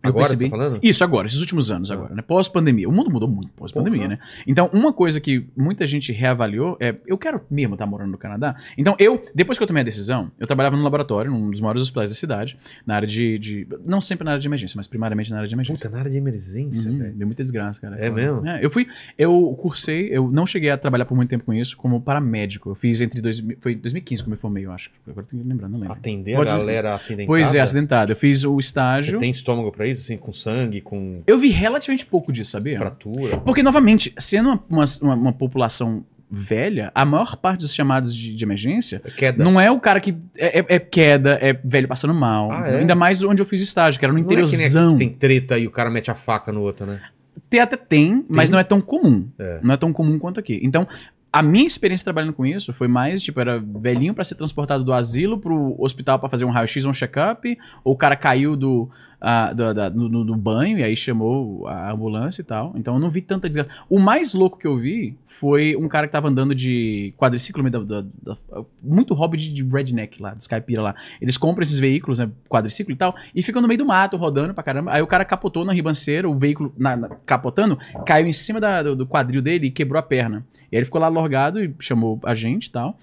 Eu 0.00 0.10
Agora 0.10 0.28
percebi, 0.28 0.48
você 0.48 0.50
tá 0.50 0.56
falando? 0.56 0.80
Isso, 0.82 1.02
agora, 1.04 1.26
esses 1.26 1.40
últimos 1.40 1.70
anos 1.72 1.90
Ah. 1.90 1.94
agora, 1.94 2.14
né? 2.14 2.22
Pós-pandemia. 2.22 2.88
O 2.88 2.92
mundo 2.92 3.10
mudou 3.10 3.28
muito 3.28 3.50
pós-pandemia, 3.52 4.06
né? 4.06 4.18
Então, 4.46 4.70
uma 4.72 4.92
coisa 4.92 5.20
que 5.20 5.44
muita 5.56 5.86
gente 5.86 6.12
reavaliou 6.12 6.76
é, 6.80 6.94
eu 7.04 7.18
quero 7.18 7.40
mesmo 7.50 7.74
estar 7.74 7.84
morando 7.84 8.12
no 8.12 8.18
Canadá. 8.18 8.54
Então, 8.76 8.94
eu, 8.98 9.24
depois 9.34 9.58
que 9.58 9.62
eu 9.64 9.66
tomei 9.66 9.80
a 9.80 9.84
decisão, 9.84 10.30
eu 10.38 10.46
trabalhava 10.46 10.76
num 10.76 10.84
laboratório, 10.84 11.30
num 11.32 11.50
dos 11.50 11.60
maiores 11.60 11.82
hospitais 11.82 12.10
da 12.10 12.16
cidade, 12.16 12.56
na 12.86 12.94
área 12.94 13.08
de, 13.08 13.38
de- 13.40 13.66
não 13.84 14.00
sempre 14.00 14.24
na 14.24 14.30
área 14.32 14.40
de 14.40 14.46
emergência, 14.46 14.76
mas 14.76 14.86
primariamente 14.86 15.30
na 15.32 15.38
área 15.38 15.48
de 15.48 15.54
emergência. 15.54 15.82
Puta, 15.84 15.94
na 15.94 15.98
área 16.02 16.10
de 16.12 16.16
emergência, 16.16 16.90
Uhum, 16.90 16.98
velho. 16.98 17.12
deu 17.14 17.26
muita 17.26 17.42
desgraça, 17.42 17.80
cara. 17.80 17.96
É 17.96 18.08
mesmo? 18.08 18.46
É, 18.46 18.64
eu 18.64 18.70
fui, 18.70 18.86
eu 19.18 19.56
cursei, 19.60 20.08
eu 20.12 20.30
não 20.30 20.46
cheguei 20.46 20.70
a 20.70 20.78
trabalhar 20.78 21.06
por 21.06 21.16
muito 21.16 21.28
tempo 21.28 21.44
com 21.44 21.52
isso 21.52 21.76
como 21.76 22.00
paramédico. 22.00 22.70
Eu 22.70 22.74
fiz 22.76 23.00
entre 23.00 23.20
dois, 23.20 23.42
foi 23.60 23.74
2015 23.74 24.22
que 24.22 24.28
eu 24.28 24.30
me 24.30 24.36
formei, 24.38 24.64
eu 24.64 24.70
acho. 24.70 24.90
Agora 25.08 25.26
eu 25.26 25.30
tenho 25.30 25.42
que 25.42 25.48
lembrar, 25.48 25.68
não 25.68 25.78
lembro. 25.80 25.94
Atender 25.94 26.36
Pode 26.36 26.50
a 26.52 26.56
galera 26.56 26.94
acidentada. 26.94 27.26
Pois 27.26 27.52
é, 27.54 27.60
acidentado. 27.60 28.12
Eu 28.12 28.16
fiz 28.16 28.44
o 28.44 28.56
estágio. 28.60 29.12
Você 29.12 29.18
tem 29.18 29.30
estômago 29.30 29.72
pra 29.72 29.87
isso? 29.90 30.02
Assim, 30.02 30.16
com 30.16 30.32
sangue, 30.32 30.80
com 30.80 31.22
Eu 31.26 31.38
vi 31.38 31.48
relativamente 31.48 32.06
pouco 32.06 32.32
disso, 32.32 32.50
sabia? 32.52 32.78
fratura? 32.78 33.38
Porque, 33.38 33.62
novamente, 33.62 34.12
sendo 34.18 34.48
uma, 34.50 34.64
uma, 34.68 34.84
uma- 35.02 35.14
uma 35.14 35.32
população 35.32 36.04
velha, 36.30 36.92
a 36.94 37.04
maior 37.06 37.36
parte 37.36 37.60
dos 37.60 37.74
chamados 37.74 38.14
de, 38.14 38.34
de 38.34 38.44
emergência 38.44 39.00
Queda. 39.16 39.42
não 39.42 39.58
é 39.58 39.70
o 39.70 39.80
cara 39.80 39.98
que 39.98 40.14
é, 40.36 40.58
é- 40.60 40.66
é 40.76 40.78
queda, 40.78 41.38
é 41.40 41.54
velho 41.64 41.88
passando 41.88 42.12
mal. 42.12 42.52
Ah, 42.52 42.68
é? 42.68 42.78
Ainda 42.80 42.94
mais 42.94 43.22
onde 43.22 43.40
eu 43.40 43.46
fiz 43.46 43.62
estágio, 43.62 43.98
que 43.98 44.04
era 44.04 44.12
no 44.12 44.18
é 44.18 44.22
interiorzão. 44.22 44.96
tem 44.96 45.08
treta 45.08 45.58
e 45.58 45.66
o 45.66 45.70
cara 45.70 45.88
mete 45.88 46.10
a 46.10 46.14
faca 46.14 46.52
no 46.52 46.60
outro, 46.60 46.84
né? 46.86 47.00
Tem 47.48 47.60
até 47.60 47.76
tem, 47.78 48.24
mas 48.28 48.50
Tem? 48.50 48.52
não 48.54 48.60
é 48.60 48.64
tão 48.64 48.78
comum. 48.80 49.26
É. 49.38 49.58
Não 49.62 49.72
é 49.72 49.76
tão 49.78 49.90
comum 49.90 50.18
quanto 50.18 50.38
aqui. 50.38 50.60
Então, 50.62 50.86
a 51.32 51.40
minha 51.40 51.66
experiência 51.66 52.04
trabalhando 52.04 52.34
com 52.34 52.44
isso 52.44 52.72
foi 52.74 52.88
mais, 52.88 53.22
tipo, 53.22 53.40
era 53.40 53.58
velhinho 53.58 54.12
pra 54.12 54.22
ser 54.24 54.34
transportado 54.34 54.84
do 54.84 54.92
asilo 54.92 55.38
pro 55.38 55.74
hospital 55.78 56.18
pra 56.18 56.28
fazer 56.28 56.44
um 56.44 56.50
raio-x 56.50 56.84
ou 56.84 56.90
um 56.90 56.94
check-up, 56.94 57.56
ou 57.82 57.94
o 57.94 57.96
cara 57.96 58.16
caiu 58.16 58.54
do, 58.54 58.90
ah, 59.20 59.52
da- 59.52 59.72
da- 59.72 59.90
no, 59.90 60.08
no- 60.08 60.36
banho 60.36 60.78
e 60.78 60.82
aí 60.82 60.94
chamou 60.96 61.66
a 61.66 61.90
ambulância 61.90 62.40
e 62.40 62.44
tal. 62.44 62.72
Então 62.76 62.94
eu 62.94 63.00
não 63.00 63.10
vi 63.10 63.20
tanta 63.20 63.48
desgraça. 63.48 63.70
O 63.90 63.98
mais 63.98 64.32
louco 64.34 64.56
que 64.58 64.66
eu 64.66 64.76
vi 64.78 65.16
foi 65.26 65.74
um 65.76 65.88
cara 65.88 66.06
que 66.06 66.12
tava 66.12 66.28
andando 66.28 66.54
de 66.54 67.12
quadriciclo, 67.18 67.68
da- 67.68 67.80
da- 67.80 68.04
da- 68.22 68.36
muito 68.82 69.14
hobby 69.14 69.36
de, 69.36 69.52
de 69.52 69.62
redneck 69.64 70.22
lá, 70.22 70.34
dos 70.34 70.46
caipira 70.46 70.80
lá. 70.82 70.94
Eles 71.20 71.36
compram 71.36 71.62
esses 71.62 71.78
veículos, 71.78 72.18
né, 72.20 72.30
quadriciclo 72.48 72.92
e 72.92 72.96
tal, 72.96 73.14
e 73.34 73.42
ficam 73.42 73.60
no 73.60 73.66
meio 73.68 73.78
do 73.78 73.86
mato, 73.86 74.16
rodando 74.16 74.54
pra 74.54 74.62
caramba. 74.62 74.92
Aí 74.92 75.02
o 75.02 75.06
cara 75.06 75.24
capotou 75.24 75.64
na 75.64 75.72
ribanceira, 75.72 76.28
o 76.28 76.38
veículo 76.38 76.72
na- 76.78 76.96
na- 76.96 77.08
capotando, 77.26 77.76
caiu 78.06 78.26
em 78.26 78.32
cima 78.32 78.60
do, 78.60 78.94
do 78.94 79.06
quadril 79.06 79.42
dele 79.42 79.66
e 79.66 79.70
quebrou 79.70 79.98
a 79.98 80.02
perna. 80.02 80.44
E 80.70 80.76
aí 80.76 80.80
ele 80.80 80.84
ficou 80.84 81.00
lá 81.00 81.08
lorgado 81.08 81.62
e 81.64 81.74
chamou 81.80 82.20
a 82.24 82.34
gente 82.34 82.66
e 82.66 82.70
tal. 82.70 82.96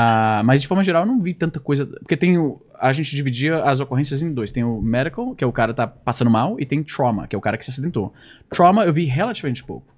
Ah, 0.00 0.42
mas 0.44 0.60
de 0.60 0.68
forma 0.68 0.84
geral 0.84 1.02
eu 1.02 1.08
não 1.08 1.20
vi 1.20 1.34
tanta 1.34 1.58
coisa. 1.58 1.84
Porque 1.84 2.16
tem 2.16 2.38
o. 2.38 2.62
A 2.78 2.92
gente 2.92 3.16
dividia 3.16 3.64
as 3.64 3.80
ocorrências 3.80 4.22
em 4.22 4.32
dois. 4.32 4.52
Tem 4.52 4.62
o 4.62 4.80
medical, 4.80 5.34
que 5.34 5.42
é 5.42 5.46
o 5.46 5.50
cara 5.50 5.72
que 5.72 5.76
tá 5.78 5.88
passando 5.88 6.30
mal, 6.30 6.54
e 6.60 6.64
tem 6.64 6.84
trauma, 6.84 7.26
que 7.26 7.34
é 7.34 7.38
o 7.38 7.42
cara 7.42 7.58
que 7.58 7.64
se 7.64 7.72
acidentou. 7.72 8.14
Trauma 8.48 8.84
eu 8.84 8.92
vi 8.92 9.06
relativamente 9.06 9.64
pouco. 9.64 9.92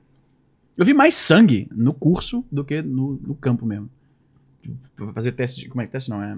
Eu 0.75 0.87
vi 0.87 0.95
mais 0.95 1.15
sangue 1.15 1.69
no 1.71 1.93
curso 1.93 2.43
do 2.51 2.65
que 2.65 2.81
no, 2.81 3.21
no 3.23 3.35
campo 3.35 3.67
mesmo. 3.67 3.91
Fazer 5.13 5.33
teste 5.33 5.61
de. 5.61 5.69
Como 5.69 5.83
é 5.83 5.85
que 5.85 5.93
teste 5.93 6.09
não? 6.09 6.23
É. 6.23 6.35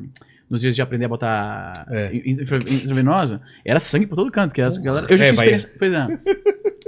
Nos 0.53 0.61
dias 0.61 0.77
de 0.77 0.83
aprender 0.83 1.07
a 1.07 1.09
botar 1.09 1.73
É. 1.91 2.15
in- 2.15 2.33
intra- 2.33 2.59
intravenosa, 2.59 3.41
era 3.65 3.81
sangue 3.81 4.05
por 4.07 4.17
todo 4.17 4.31
canto. 4.31 4.53
Que 4.55 4.61
as 4.61 4.77
galera, 4.77 5.07
eu 5.09 5.17
já 5.17 5.25
É, 5.25 5.29
tinha 5.29 5.33
experiência. 5.35 5.71
Pois 5.79 5.93
é. 5.95 6.07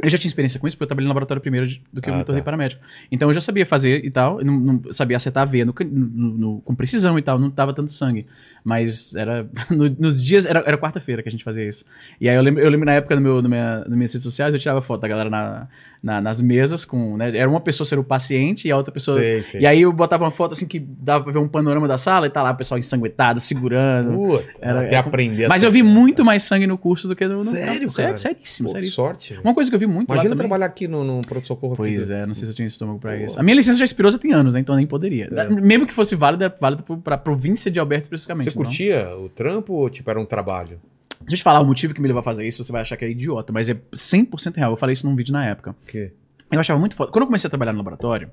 Eu 0.02 0.10
já 0.10 0.18
tinha 0.18 0.28
experiência 0.28 0.60
com 0.60 0.66
isso, 0.66 0.76
porque 0.76 0.82
eu 0.84 0.88
trabalhei 0.88 1.06
no 1.06 1.08
laboratório 1.08 1.40
primeiro 1.40 1.66
de- 1.66 1.80
do 1.90 2.02
que 2.02 2.10
eu 2.10 2.14
Ah, 2.14 2.18
me 2.18 2.24
tornei 2.24 2.42
tá. 2.42 2.44
paramédico. 2.44 2.82
Então 3.10 3.30
eu 3.30 3.32
já 3.32 3.40
sabia 3.40 3.64
fazer 3.64 4.04
e 4.04 4.10
tal, 4.10 4.38
eu 4.40 4.44
não, 4.44 4.60
não 4.60 4.92
sabia 4.92 5.16
acertar 5.16 5.44
a 5.44 5.46
veia 5.46 5.64
no 5.64 5.74
no- 5.90 6.06
no- 6.38 6.60
com 6.60 6.74
precisão 6.74 7.18
e 7.18 7.22
tal, 7.22 7.38
não 7.38 7.50
tava 7.50 7.72
tanto 7.72 7.90
sangue. 7.90 8.26
Mas 8.62 9.16
era. 9.16 9.46
no- 9.70 9.96
nos 9.98 10.22
dias. 10.22 10.44
Era, 10.44 10.62
era 10.66 10.76
quarta-feira 10.76 11.22
que 11.22 11.28
a 11.30 11.32
gente 11.32 11.42
fazia 11.44 11.66
isso. 11.66 11.86
E 12.20 12.28
aí 12.28 12.36
eu 12.36 12.42
lembro, 12.42 12.62
eu 12.62 12.68
lembro 12.68 12.84
na 12.84 12.92
época 12.92 13.14
no 13.14 13.20
meu, 13.22 13.40
no 13.40 13.48
minha, 13.48 13.78
nas 13.80 13.88
minhas 13.96 14.12
redes 14.12 14.24
sociais, 14.24 14.52
eu 14.52 14.60
tirava 14.60 14.82
foto 14.82 15.00
da 15.00 15.08
galera 15.08 15.30
na, 15.30 15.68
na- 16.04 16.20
nas 16.20 16.40
mesas 16.40 16.84
com. 16.84 17.16
Né, 17.16 17.36
era 17.36 17.48
uma 17.48 17.60
pessoa 17.60 17.86
ser 17.86 17.98
o 17.98 18.04
paciente 18.04 18.68
e 18.68 18.70
a 18.70 18.76
outra 18.76 18.92
pessoa. 18.92 19.18
Sei, 19.18 19.42
sei. 19.42 19.60
E 19.62 19.66
aí 19.66 19.80
eu 19.82 19.92
botava 19.92 20.22
uma 20.24 20.30
foto 20.30 20.52
assim 20.52 20.66
que 20.66 20.78
dava 20.78 21.24
pra 21.24 21.32
ver 21.32 21.38
um 21.38 21.48
panorama 21.48 21.88
da 21.88 21.96
sala 21.96 22.26
e 22.26 22.30
tá 22.30 22.42
lá 22.42 22.50
o 22.52 22.56
pessoal 22.56 22.78
ensanguentado, 22.78 23.40
segurando. 23.40 24.12
Puta, 24.14 24.44
Era- 24.60 24.80
até 24.82 24.88
era- 24.96 25.00
aprender. 25.00 25.48
Mas 25.48 25.62
eu 25.62 25.70
vi 25.70 25.82
muito 25.82 26.24
mais 26.24 26.42
sangue 26.42 26.66
no 26.66 26.76
curso 26.76 27.08
do 27.08 27.16
que 27.16 27.24
no. 27.26 27.30
no 27.30 27.42
Sério, 27.42 27.88
Sério, 27.90 28.10
cara? 28.10 28.16
seríssimo, 28.18 28.68
Pô, 28.68 28.72
seríssimo. 28.72 28.94
sorte. 28.94 29.38
Uma 29.42 29.54
coisa 29.54 29.70
que 29.70 29.74
eu 29.76 29.80
vi 29.80 29.86
muito 29.86 30.12
Imagina 30.12 30.36
trabalhar 30.36 30.66
aqui 30.66 30.86
no, 30.86 31.02
no 31.02 31.20
pronto-socorro. 31.22 31.74
Pois 31.76 32.10
é, 32.10 32.26
não 32.26 32.34
sei 32.34 32.44
se 32.44 32.50
eu 32.52 32.54
tinha 32.56 32.68
estômago 32.68 32.98
pra 32.98 33.16
Pô. 33.16 33.24
isso. 33.24 33.40
A 33.40 33.42
minha 33.42 33.54
licença 33.56 33.78
já 33.78 33.84
expirou 33.84 34.10
já 34.12 34.18
tem 34.18 34.32
anos, 34.32 34.52
né? 34.54 34.60
Então 34.60 34.74
eu 34.74 34.78
nem 34.78 34.86
poderia. 34.86 35.28
É. 35.34 35.48
Mesmo 35.48 35.86
que 35.86 35.94
fosse 35.94 36.14
válida, 36.14 36.46
é 36.46 36.52
válida 36.60 36.82
pra 37.02 37.16
província 37.16 37.70
de 37.70 37.80
Alberta 37.80 38.02
especificamente. 38.04 38.50
Você 38.50 38.56
curtia 38.56 39.08
o 39.16 39.28
trampo 39.28 39.72
ou 39.72 39.88
tipo 39.88 40.10
era 40.10 40.20
um 40.20 40.26
trabalho? 40.26 40.78
Se 41.26 41.34
eu 41.34 41.38
te 41.38 41.42
falar 41.42 41.60
o 41.60 41.64
motivo 41.64 41.94
que 41.94 42.00
me 42.00 42.06
levou 42.08 42.20
a 42.20 42.22
fazer 42.22 42.46
isso, 42.46 42.62
você 42.62 42.70
vai 42.72 42.82
achar 42.82 42.96
que 42.96 43.04
é 43.04 43.10
idiota, 43.10 43.52
mas 43.52 43.68
é 43.70 43.74
100% 43.94 44.56
real. 44.56 44.72
Eu 44.72 44.76
falei 44.76 44.92
isso 44.92 45.08
num 45.08 45.16
vídeo 45.16 45.32
na 45.32 45.44
época. 45.46 45.70
O 45.70 45.86
quê? 45.86 46.12
Eu 46.50 46.60
achava 46.60 46.78
muito 46.78 46.94
foda. 46.94 47.10
Quando 47.10 47.22
eu 47.22 47.26
comecei 47.26 47.48
a 47.48 47.50
trabalhar 47.50 47.72
no 47.72 47.78
laboratório, 47.78 48.30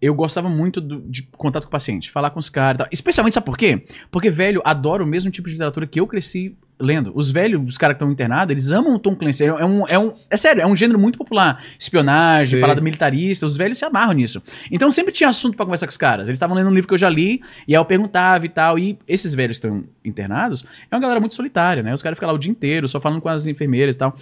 eu 0.00 0.14
gostava 0.14 0.48
muito 0.48 0.80
do- 0.80 1.00
de 1.02 1.22
contato 1.36 1.64
com 1.64 1.68
o 1.68 1.70
paciente, 1.70 2.10
falar 2.10 2.30
com 2.30 2.38
os 2.38 2.48
caras 2.48 2.74
e 2.76 2.78
tal. 2.78 2.88
Especialmente, 2.92 3.34
sabe 3.34 3.46
por 3.46 3.56
quê? 3.56 3.86
Porque 4.10 4.30
velho 4.30 4.60
adora 4.64 5.02
o 5.02 5.06
mesmo 5.06 5.30
tipo 5.30 5.48
de 5.48 5.54
literatura 5.54 5.86
que 5.86 6.00
eu 6.00 6.06
cresci 6.06 6.56
lendo. 6.78 7.12
Os 7.14 7.30
velhos, 7.30 7.62
os 7.66 7.78
caras 7.78 7.94
que 7.94 8.02
estão 8.02 8.10
internados, 8.12 8.50
eles 8.50 8.70
amam 8.70 8.94
o 8.94 8.98
Tom 8.98 9.14
Clancy. 9.14 9.44
É 9.44 9.64
um, 9.64 9.86
é 9.86 9.98
um. 9.98 10.12
É 10.28 10.36
sério, 10.36 10.60
é 10.62 10.66
um 10.66 10.74
gênero 10.74 10.98
muito 10.98 11.16
popular. 11.16 11.62
Espionagem, 11.78 12.50
Sei. 12.52 12.60
parada 12.60 12.80
militarista. 12.80 13.46
Os 13.46 13.56
velhos 13.56 13.78
se 13.78 13.84
amarram 13.84 14.12
nisso. 14.12 14.42
Então 14.70 14.90
sempre 14.90 15.12
tinha 15.12 15.28
assunto 15.28 15.56
pra 15.56 15.64
conversar 15.64 15.86
com 15.86 15.90
os 15.90 15.96
caras. 15.96 16.28
Eles 16.28 16.36
estavam 16.36 16.56
lendo 16.56 16.68
um 16.68 16.74
livro 16.74 16.88
que 16.88 16.94
eu 16.94 16.98
já 16.98 17.08
li, 17.08 17.40
e 17.68 17.74
aí 17.74 17.80
eu 17.80 17.84
perguntava 17.84 18.44
e 18.44 18.48
tal. 18.48 18.78
E 18.78 18.98
esses 19.06 19.34
velhos 19.34 19.58
que 19.60 19.66
estão 19.66 19.84
internados 20.04 20.64
é 20.90 20.94
uma 20.94 21.00
galera 21.00 21.20
muito 21.20 21.34
solitária, 21.34 21.82
né? 21.82 21.94
Os 21.94 22.02
caras 22.02 22.16
ficam 22.16 22.28
lá 22.28 22.34
o 22.34 22.38
dia 22.38 22.50
inteiro, 22.50 22.86
só 22.88 23.00
falando 23.00 23.20
com 23.20 23.28
as 23.28 23.46
enfermeiras 23.46 23.94
e 23.96 23.98
tal. 23.98 24.16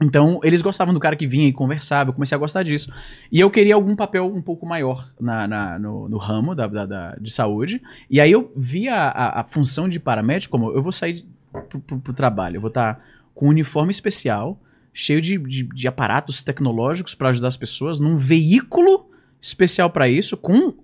Então, 0.00 0.38
eles 0.44 0.62
gostavam 0.62 0.94
do 0.94 1.00
cara 1.00 1.16
que 1.16 1.26
vinha 1.26 1.48
e 1.48 1.52
conversava, 1.52 2.10
eu 2.10 2.14
comecei 2.14 2.36
a 2.36 2.38
gostar 2.38 2.62
disso. 2.62 2.92
E 3.32 3.40
eu 3.40 3.50
queria 3.50 3.74
algum 3.74 3.96
papel 3.96 4.32
um 4.32 4.40
pouco 4.40 4.64
maior 4.64 5.08
na, 5.20 5.48
na- 5.48 5.76
no, 5.76 6.08
no 6.08 6.18
ramo 6.18 6.54
da, 6.54 6.68
da- 6.68 6.86
da- 6.86 7.16
de 7.20 7.32
saúde. 7.32 7.82
E 8.08 8.20
aí 8.20 8.30
eu 8.30 8.52
vi 8.56 8.88
a, 8.88 9.08
a- 9.08 9.40
a 9.40 9.44
função 9.44 9.88
de 9.88 9.98
paramédico 9.98 10.52
como 10.56 10.70
eu 10.70 10.80
vou 10.80 10.92
sair 10.92 11.24
pro, 11.68 11.80
pro- 11.80 11.98
pro 12.00 12.12
trabalho, 12.12 12.56
eu 12.56 12.60
vou 12.60 12.68
estar 12.68 13.02
com 13.34 13.46
um 13.46 13.50
uniforme 13.50 13.90
especial, 13.90 14.60
cheio 14.92 15.20
de, 15.20 15.38
de- 15.38 15.62
de 15.64 15.88
aparatos 15.88 16.42
tecnológicos 16.42 17.14
para 17.14 17.28
ajudar 17.30 17.48
as 17.48 17.56
pessoas, 17.56 18.00
num 18.00 18.16
veículo 18.16 19.08
especial 19.40 19.88
para 19.90 20.08
isso, 20.08 20.36
com, 20.36 20.74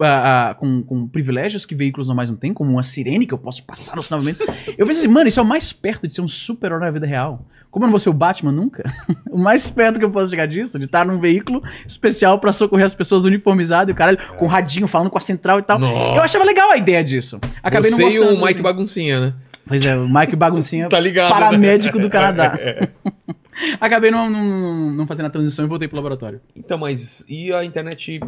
ah, 0.00 0.50
ah, 0.50 0.54
com, 0.54 0.82
com 0.82 1.06
privilégios 1.08 1.64
que 1.64 1.74
veículos 1.74 2.08
normais 2.08 2.30
não 2.30 2.36
têm, 2.36 2.52
como 2.52 2.70
uma 2.72 2.82
sirene 2.82 3.26
que 3.26 3.32
eu 3.32 3.38
posso 3.38 3.64
passar 3.64 3.94
no 3.96 4.02
sinalmente. 4.02 4.40
Eu 4.76 4.86
pensei 4.86 5.04
assim, 5.04 5.08
mano, 5.08 5.28
isso 5.28 5.38
é 5.38 5.42
o 5.42 5.46
mais 5.46 5.72
perto 5.72 6.06
de 6.08 6.12
ser 6.14 6.20
um 6.20 6.28
super-herói 6.28 6.80
na 6.80 6.90
vida 6.90 7.06
real. 7.06 7.46
Como 7.70 7.84
eu 7.84 7.86
não 7.88 7.90
vou 7.92 8.00
ser 8.00 8.08
o 8.08 8.14
Batman 8.14 8.50
nunca, 8.50 8.82
o 9.30 9.38
mais 9.38 9.68
perto 9.70 9.98
que 9.98 10.04
eu 10.04 10.10
posso 10.10 10.30
chegar 10.30 10.46
disso, 10.46 10.78
de 10.78 10.86
estar 10.86 11.04
num 11.06 11.20
veículo 11.20 11.62
especial 11.86 12.38
pra 12.40 12.50
socorrer 12.50 12.84
as 12.86 12.94
pessoas 12.94 13.24
uniformizado 13.26 13.90
e 13.90 13.92
o 13.92 13.94
cara 13.94 14.16
com 14.16 14.46
radinho 14.46 14.88
falando 14.88 15.10
com 15.10 15.18
a 15.18 15.20
central 15.20 15.58
e 15.58 15.62
tal. 15.62 15.78
Nossa. 15.78 16.16
Eu 16.16 16.22
achava 16.22 16.44
legal 16.44 16.70
a 16.72 16.76
ideia 16.78 17.04
disso. 17.04 17.38
Acabei 17.62 17.90
Você 17.90 18.00
não 18.02 18.08
e 18.10 18.12
gostando. 18.18 18.32
o 18.32 18.36
Mike 18.38 18.50
assim. 18.52 18.62
Baguncinha, 18.62 19.20
né? 19.20 19.34
Pois 19.68 19.84
é, 19.84 19.96
o 19.96 20.08
Mike 20.12 20.34
Baguncinha, 20.34 20.88
Tá 20.88 20.98
ligado, 20.98 21.34
né? 21.34 21.40
paramédico 21.40 21.98
do 21.98 22.08
Canadá. 22.10 22.58
Acabei 23.80 24.10
não, 24.10 24.30
não, 24.30 24.90
não 24.92 25.06
fazendo 25.06 25.26
a 25.26 25.30
transição 25.30 25.64
e 25.64 25.68
voltei 25.68 25.86
pro 25.86 25.96
laboratório. 25.96 26.40
Então, 26.56 26.78
mas 26.78 27.24
e 27.28 27.52
a 27.52 27.64
internet 27.64 28.20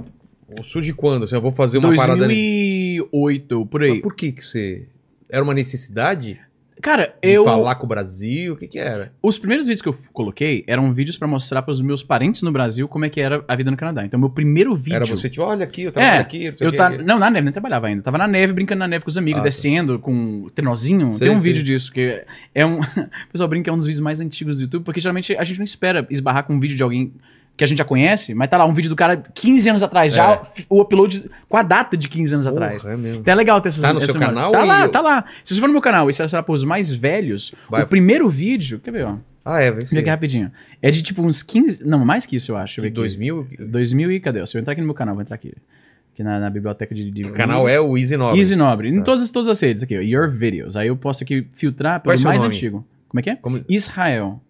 surge 0.64 0.92
quando? 0.92 1.24
Assim, 1.24 1.34
eu 1.34 1.40
vou 1.40 1.52
fazer 1.52 1.78
uma 1.78 1.94
parada... 1.94 2.26
2008, 2.26 3.66
por 3.66 3.82
aí. 3.82 3.90
Mas 3.92 4.00
por 4.00 4.14
que 4.14 4.32
que 4.32 4.44
você... 4.44 4.86
Era 5.30 5.42
uma 5.42 5.54
necessidade 5.54 6.40
Cara, 6.80 7.14
eu. 7.22 7.44
falar 7.44 7.74
com 7.76 7.84
o 7.84 7.88
Brasil? 7.88 8.54
O 8.54 8.56
que 8.56 8.66
que 8.66 8.78
era? 8.78 9.12
Os 9.22 9.38
primeiros 9.38 9.66
vídeos 9.66 9.82
que 9.82 9.88
eu 9.88 9.94
coloquei 10.12 10.64
eram 10.66 10.92
vídeos 10.92 11.16
pra 11.18 11.26
mostrar 11.28 11.62
pros 11.62 11.80
meus 11.80 12.02
parentes 12.02 12.42
no 12.42 12.50
Brasil 12.50 12.86
como 12.88 13.04
é 13.04 13.08
que 13.10 13.20
era 13.20 13.44
a 13.46 13.54
vida 13.56 13.70
no 13.70 13.76
Canadá. 13.76 14.04
Então, 14.04 14.18
meu 14.18 14.30
primeiro 14.30 14.74
vídeo. 14.74 14.96
Era 14.96 15.06
você, 15.06 15.28
tipo, 15.28 15.42
olha 15.44 15.64
aqui, 15.64 15.82
eu 15.82 15.92
trabalho 15.92 16.16
É, 16.16 16.18
aqui, 16.20 16.48
não 16.50 16.56
sei 16.56 16.66
Eu 16.66 16.72
o 16.72 16.76
tá, 16.76 16.90
quê. 16.90 17.02
não, 17.02 17.18
na 17.18 17.30
neve, 17.30 17.44
nem 17.44 17.52
trabalhava 17.52 17.86
ainda. 17.86 18.02
Tava 18.02 18.18
na 18.18 18.26
neve, 18.26 18.52
brincando 18.52 18.78
na 18.80 18.88
neve 18.88 19.04
com 19.04 19.10
os 19.10 19.18
amigos, 19.18 19.38
Ah, 19.40 19.42
tá. 19.42 19.48
descendo 19.48 19.98
com 19.98 20.42
o 20.44 20.50
trenozinho. 20.50 21.12
Sei, 21.12 21.26
Tem 21.28 21.36
um 21.36 21.38
sei. 21.38 21.52
vídeo 21.52 21.64
disso, 21.64 21.92
que 21.92 22.24
é 22.54 22.64
um. 22.66 22.80
o 22.80 23.30
pessoal 23.32 23.48
brinca 23.48 23.64
que 23.64 23.70
é 23.70 23.72
um 23.72 23.78
dos 23.78 23.86
vídeos 23.86 24.00
mais 24.00 24.20
antigos 24.20 24.56
do 24.58 24.62
YouTube, 24.62 24.84
porque 24.84 25.00
geralmente 25.00 25.36
a 25.36 25.44
gente 25.44 25.58
não 25.58 25.64
espera 25.64 26.06
esbarrar 26.10 26.44
com 26.44 26.54
um 26.54 26.60
vídeo 26.60 26.76
de 26.76 26.82
alguém 26.82 27.12
que 27.60 27.64
a 27.64 27.66
gente 27.66 27.78
já 27.78 27.84
conhece, 27.84 28.34
mas 28.34 28.48
tá 28.48 28.56
lá 28.56 28.64
um 28.64 28.72
vídeo 28.72 28.88
do 28.88 28.96
cara 28.96 29.16
15 29.16 29.68
anos 29.68 29.82
atrás, 29.82 30.12
já 30.14 30.42
o 30.68 30.80
upload 30.80 31.30
com 31.48 31.56
a 31.58 31.62
data 31.62 31.94
de 31.96 32.08
15 32.08 32.34
anos 32.34 32.46
atrás. 32.46 32.82
Porra, 32.82 32.94
é 32.94 32.96
mesmo. 32.96 33.20
Então 33.20 33.32
é 33.32 33.34
legal 33.34 33.60
ter 33.60 33.68
essas 33.68 33.82
Tá 33.82 33.92
no 33.92 33.98
essa 33.98 34.10
seu 34.12 34.18
memória. 34.18 34.34
canal 34.40 34.52
Tá 34.52 34.64
lá, 34.64 34.82
eu- 34.86 34.90
tá 34.92 35.00
lá. 35.02 35.24
Se 35.44 35.54
você 35.54 35.60
for 35.60 35.66
no 35.66 35.74
meu 35.74 35.82
canal 35.82 36.08
e 36.08 36.12
se 36.14 36.22
acessar 36.22 36.42
pros 36.42 36.64
mais 36.64 36.92
velhos, 36.94 37.54
Vai. 37.68 37.82
o 37.82 37.86
primeiro 37.86 38.28
vídeo. 38.30 38.80
Quer 38.80 38.90
ver, 38.90 39.04
ó? 39.04 39.16
Ah, 39.44 39.60
é, 39.62 39.70
vai 39.70 39.82
ser. 39.86 40.06
rapidinho. 40.06 40.50
É 40.80 40.90
de 40.90 41.02
tipo 41.02 41.22
uns 41.22 41.42
15. 41.42 41.86
Não, 41.86 42.04
mais 42.04 42.24
que 42.26 42.36
isso, 42.36 42.52
eu 42.52 42.56
acho. 42.56 42.80
De 42.80 42.86
aqui. 42.86 42.94
2000? 42.94 43.46
2000 43.58 44.10
e 44.12 44.20
cadê? 44.20 44.46
Se 44.46 44.56
eu 44.56 44.60
entrar 44.60 44.72
aqui 44.72 44.80
no 44.80 44.86
meu 44.86 44.94
canal, 44.94 45.14
vou 45.14 45.22
entrar 45.22 45.34
aqui. 45.34 45.52
Aqui 46.14 46.22
na, 46.22 46.40
na 46.40 46.50
biblioteca 46.50 46.94
de. 46.94 47.10
de 47.10 47.24
O 47.24 47.32
canal 47.32 47.68
é 47.68 47.78
o 47.80 47.96
Easy 47.96 48.16
Nobre. 48.16 48.38
Easy 48.40 48.56
Nobre. 48.56 48.88
Em 48.88 48.98
Tá. 48.98 49.04
todas, 49.04 49.30
todas 49.30 49.48
as 49.48 49.60
redes 49.60 49.82
aqui, 49.82 49.96
ó. 49.96 50.00
Your 50.00 50.30
Videos. 50.30 50.76
Aí 50.76 50.88
eu 50.88 50.96
posso 50.96 51.22
aqui 51.24 51.46
filtrar 51.54 51.96
é 51.96 51.98
pelo 52.00 52.22
mais 52.24 52.40
nome? 52.42 52.54
antigo. 52.54 52.86
Como 53.08 53.20
é 53.20 53.22
que 53.22 53.30
é? 53.30 53.36
Como... 53.36 53.64
Israel. 53.68 54.40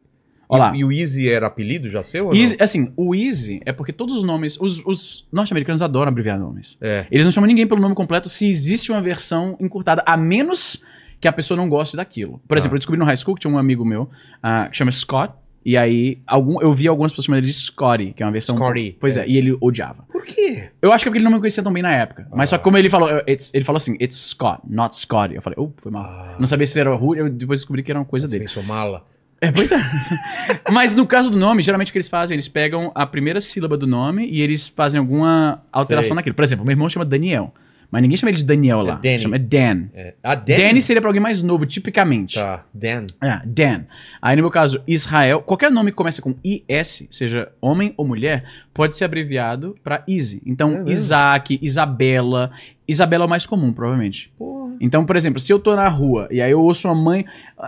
Olha 0.50 0.60
lá. 0.64 0.72
E, 0.76 0.80
e 0.80 0.84
o 0.84 0.90
Easy 0.92 1.28
era 1.30 1.46
apelido 1.46 1.88
já 1.88 2.02
seu? 2.02 2.26
ou 2.26 2.34
Easy, 2.34 2.56
assim, 2.58 2.92
o 2.96 3.14
Easy 3.14 3.60
é 3.64 3.72
porque 3.72 3.92
todos 3.92 4.14
os 4.16 4.24
nomes. 4.24 4.58
Os, 4.60 4.84
os 4.84 5.26
norte-americanos 5.32 5.80
adoram 5.80 6.08
abreviar 6.08 6.38
nomes. 6.38 6.76
É. 6.80 7.06
Eles 7.10 7.24
não 7.24 7.32
chamam 7.32 7.46
ninguém 7.48 7.66
pelo 7.66 7.80
nome 7.80 7.94
completo 7.94 8.28
se 8.28 8.48
existe 8.48 8.90
uma 8.90 9.00
versão 9.00 9.56
encurtada, 9.60 10.02
a 10.04 10.16
menos 10.16 10.82
que 11.20 11.28
a 11.28 11.32
pessoa 11.32 11.56
não 11.56 11.68
goste 11.68 11.96
daquilo. 11.96 12.40
Por 12.48 12.56
Ah. 12.56 12.58
exemplo, 12.58 12.74
eu 12.76 12.78
descobri 12.78 12.98
no 12.98 13.04
high 13.04 13.16
school 13.16 13.34
que 13.34 13.42
tinha 13.42 13.52
um 13.52 13.58
amigo 13.58 13.84
meu 13.84 14.08
ah, 14.42 14.68
que 14.70 14.76
chama 14.76 14.90
Scott. 14.90 15.34
E 15.62 15.76
aí, 15.76 16.18
algum, 16.26 16.58
eu 16.62 16.72
vi 16.72 16.88
algumas 16.88 17.12
pessoas 17.12 17.26
chamando 17.26 17.40
ele 17.40 17.46
de 17.48 17.52
Scotty, 17.52 18.14
que 18.16 18.22
é 18.22 18.26
uma 18.26 18.32
versão. 18.32 18.56
Scotty, 18.56 18.96
Pois 18.98 19.18
é. 19.18 19.24
é. 19.24 19.28
e 19.28 19.36
ele 19.36 19.54
odiava. 19.60 20.04
Por 20.10 20.24
quê? 20.24 20.70
Eu 20.80 20.90
acho 20.90 21.04
que 21.04 21.08
é 21.08 21.10
porque 21.10 21.18
ele 21.18 21.24
não 21.26 21.32
me 21.32 21.38
conhecia 21.38 21.62
tão 21.62 21.70
bem 21.70 21.82
na 21.82 21.92
época. 21.92 22.26
Mas 22.32 22.48
Ah. 22.48 22.52
só 22.52 22.58
que 22.58 22.64
como 22.64 22.78
ele 22.78 22.88
falou, 22.88 23.10
ele 23.26 23.62
falou 23.64 23.76
assim, 23.76 23.92
it's 24.00 24.16
Scott, 24.16 24.62
not 24.66 24.96
Scotty. 24.96 25.34
Eu 25.34 25.42
falei, 25.42 25.58
oh, 25.60 25.70
foi 25.76 25.92
mal. 25.92 26.04
Ah, 26.04 26.36
Não 26.38 26.46
sabia 26.46 26.64
se 26.64 26.80
era 26.80 26.94
ruim, 26.94 27.18
eu 27.18 27.28
depois 27.28 27.58
descobri 27.60 27.82
que 27.82 27.92
era 27.92 27.98
uma 27.98 28.06
coisa 28.06 28.26
você 28.26 28.36
dele. 28.38 28.48
pensou 28.48 28.62
mala. 28.62 29.04
É, 29.40 29.50
pois 29.50 29.72
é. 29.72 29.76
Mas 30.70 30.94
no 30.94 31.06
caso 31.06 31.30
do 31.30 31.36
nome, 31.36 31.62
geralmente 31.62 31.88
o 31.88 31.92
que 31.92 31.98
eles 31.98 32.08
fazem, 32.08 32.34
eles 32.34 32.48
pegam 32.48 32.92
a 32.94 33.06
primeira 33.06 33.40
sílaba 33.40 33.76
do 33.76 33.86
nome 33.86 34.26
e 34.28 34.42
eles 34.42 34.68
fazem 34.68 34.98
alguma 34.98 35.62
alteração 35.72 36.08
Sei. 36.08 36.16
naquilo. 36.16 36.34
Por 36.34 36.44
exemplo, 36.44 36.64
meu 36.64 36.72
irmão 36.72 36.88
chama 36.88 37.04
Daniel. 37.04 37.52
Mas 37.90 38.02
ninguém 38.02 38.16
chama 38.16 38.30
ele 38.30 38.38
de 38.38 38.44
Daniel 38.44 38.82
lá. 38.82 38.94
Danny. 38.94 39.18
Chama 39.18 39.36
Dan. 39.36 39.86
É. 39.92 40.14
Ah, 40.22 40.36
Dan? 40.36 40.56
Danny 40.56 40.80
seria 40.80 41.00
pra 41.00 41.08
alguém 41.08 41.20
mais 41.20 41.42
novo, 41.42 41.66
tipicamente. 41.66 42.36
Tá, 42.38 42.62
Dan. 42.72 43.06
É, 43.20 43.40
Dan. 43.44 43.82
Aí 44.22 44.36
no 44.36 44.42
meu 44.42 44.50
caso, 44.50 44.80
Israel, 44.86 45.40
qualquer 45.42 45.72
nome 45.72 45.90
que 45.90 45.96
começa 45.96 46.22
com 46.22 46.36
IS, 46.44 47.08
seja 47.10 47.50
homem 47.60 47.92
ou 47.96 48.06
mulher, 48.06 48.44
pode 48.72 48.94
ser 48.94 49.04
abreviado 49.06 49.76
pra 49.82 50.04
Easy. 50.08 50.36
É 50.46 50.50
Então, 50.50 50.70
mesmo? 50.70 50.88
Isaac, 50.88 51.58
Isabela. 51.60 52.52
Isabela 52.86 53.24
é 53.24 53.26
o 53.26 53.30
mais 53.30 53.44
comum, 53.44 53.72
provavelmente. 53.72 54.32
Porra. 54.38 54.59
Então, 54.80 55.04
por 55.04 55.14
exemplo, 55.16 55.38
se 55.38 55.52
eu 55.52 55.58
tô 55.58 55.76
na 55.76 55.88
rua 55.88 56.26
e 56.30 56.40
aí 56.40 56.50
eu 56.50 56.60
ouço 56.60 56.88
uma 56.88 56.94
mãe, 56.94 57.24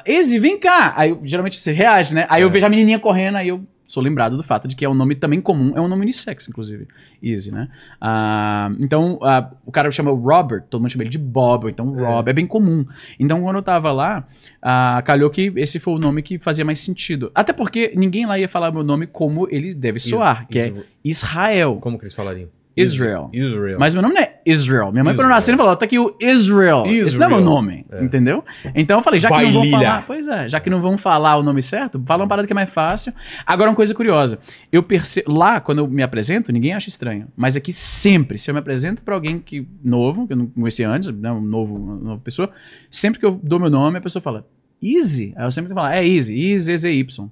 Easy, 0.06 0.38
vem 0.38 0.58
cá! 0.58 0.94
Aí 0.96 1.10
eu- 1.10 1.20
geralmente 1.24 1.58
você 1.58 1.70
reage, 1.70 2.14
né? 2.14 2.26
Aí 2.28 2.42
eu 2.42 2.48
É. 2.48 2.50
vejo 2.50 2.64
a 2.64 2.68
menininha 2.70 2.98
correndo, 2.98 3.36
aí 3.36 3.48
eu 3.48 3.62
sou 3.86 4.02
lembrado 4.02 4.38
do 4.38 4.42
fato 4.42 4.66
de 4.66 4.74
que 4.74 4.86
é 4.86 4.88
um 4.88 4.94
nome 4.94 5.14
também 5.14 5.38
comum, 5.38 5.74
é 5.76 5.80
um 5.80 5.86
nome 5.86 6.00
unissex, 6.02 6.48
inclusive. 6.48 6.88
Easy, 7.22 7.52
né? 7.52 7.68
Ah, 8.00 8.70
então, 8.80 9.18
ah, 9.22 9.50
o 9.66 9.70
cara 9.70 9.90
chama 9.90 10.10
Robert, 10.10 10.62
todo 10.70 10.80
mundo 10.80 10.90
chama 10.90 11.02
ele 11.04 11.10
de 11.10 11.18
Bob, 11.18 11.68
então 11.70 11.94
É. 11.98 12.02
Rob, 12.02 12.28
é 12.30 12.32
bem 12.32 12.46
comum. 12.46 12.86
Então, 13.20 13.42
quando 13.42 13.56
eu 13.56 13.62
tava 13.62 13.92
lá, 13.92 14.26
ah, 14.62 15.02
calhou 15.04 15.28
que 15.28 15.52
esse 15.56 15.78
foi 15.78 15.92
o 15.94 15.98
nome 15.98 16.22
que 16.22 16.38
fazia 16.38 16.64
mais 16.64 16.80
sentido. 16.80 17.30
Até 17.34 17.52
porque 17.52 17.92
ninguém 17.94 18.24
lá 18.24 18.38
ia 18.38 18.48
falar 18.48 18.72
meu 18.72 18.82
nome 18.82 19.06
como 19.06 19.46
ele 19.50 19.74
deve 19.74 19.98
soar, 19.98 20.48
que 20.48 20.58
é 20.58 20.68
Is- 20.68 20.84
Israel. 21.04 21.76
Como 21.78 21.98
que 21.98 22.04
eles 22.04 22.14
falariam? 22.14 22.48
Israel. 22.76 23.28
Israel. 23.32 23.78
Mas 23.78 23.94
meu 23.94 24.02
nome 24.02 24.14
não 24.14 24.22
é 24.22 24.40
Israel. 24.46 24.90
Minha 24.90 25.04
mãe, 25.04 25.14
quando 25.14 25.30
eu 25.30 25.36
Israel. 25.36 25.36
nasci, 25.36 25.56
falou: 25.56 25.76
tá 25.76 25.84
aqui 25.84 25.98
o 25.98 26.16
Israel. 26.20 26.84
Esse 26.86 27.18
não 27.18 27.26
é 27.26 27.28
meu 27.28 27.38
Israel. 27.38 27.40
nome. 27.40 27.86
É. 27.90 28.02
Entendeu? 28.02 28.44
Então 28.74 28.98
eu 28.98 29.02
falei: 29.02 29.20
já 29.20 29.28
que 29.28 29.42
não 29.42 29.52
vão 29.52 29.70
falar. 29.70 30.06
Pois 30.06 30.26
é, 30.28 30.48
já 30.48 30.60
que 30.60 30.70
não 30.70 30.80
vão 30.80 30.98
falar 30.98 31.36
o 31.36 31.42
nome 31.42 31.62
certo, 31.62 32.02
fala 32.06 32.22
uma 32.22 32.28
parada 32.28 32.46
que 32.46 32.52
é 32.52 32.54
mais 32.54 32.70
fácil. 32.70 33.12
Agora, 33.46 33.70
uma 33.70 33.76
coisa 33.76 33.94
curiosa. 33.94 34.38
Eu 34.70 34.82
percebo. 34.82 35.32
Lá, 35.32 35.60
quando 35.60 35.78
eu 35.78 35.88
me 35.88 36.02
apresento, 36.02 36.52
ninguém 36.52 36.72
acha 36.72 36.88
estranho. 36.88 37.28
Mas 37.36 37.56
aqui 37.56 37.72
sempre, 37.72 38.38
se 38.38 38.50
eu 38.50 38.54
me 38.54 38.60
apresento 38.60 39.02
pra 39.02 39.14
alguém 39.14 39.38
que 39.38 39.66
novo, 39.84 40.26
que 40.26 40.32
eu 40.32 40.36
não 40.36 40.46
conhecia 40.46 40.88
antes, 40.88 41.08
né, 41.08 41.30
um 41.30 41.40
novo, 41.40 41.76
uma 41.76 41.94
nova 41.96 42.20
pessoa, 42.20 42.50
sempre 42.90 43.20
que 43.20 43.26
eu 43.26 43.38
dou 43.42 43.60
meu 43.60 43.70
nome, 43.70 43.98
a 43.98 44.00
pessoa 44.00 44.22
fala: 44.22 44.46
Easy? 44.82 45.32
Aí 45.36 45.44
eu 45.44 45.52
sempre 45.52 45.74
falar: 45.74 45.96
é 45.96 46.06
Easy, 46.06 46.34
I-Z-Z-Y. 46.34 47.28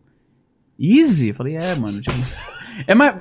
Easy? 0.79 1.29
Eu 1.29 1.35
falei: 1.35 1.57
é, 1.57 1.75
mano. 1.75 2.01
Tipo. 2.01 2.17
É 2.87 2.95
mais. 2.95 3.15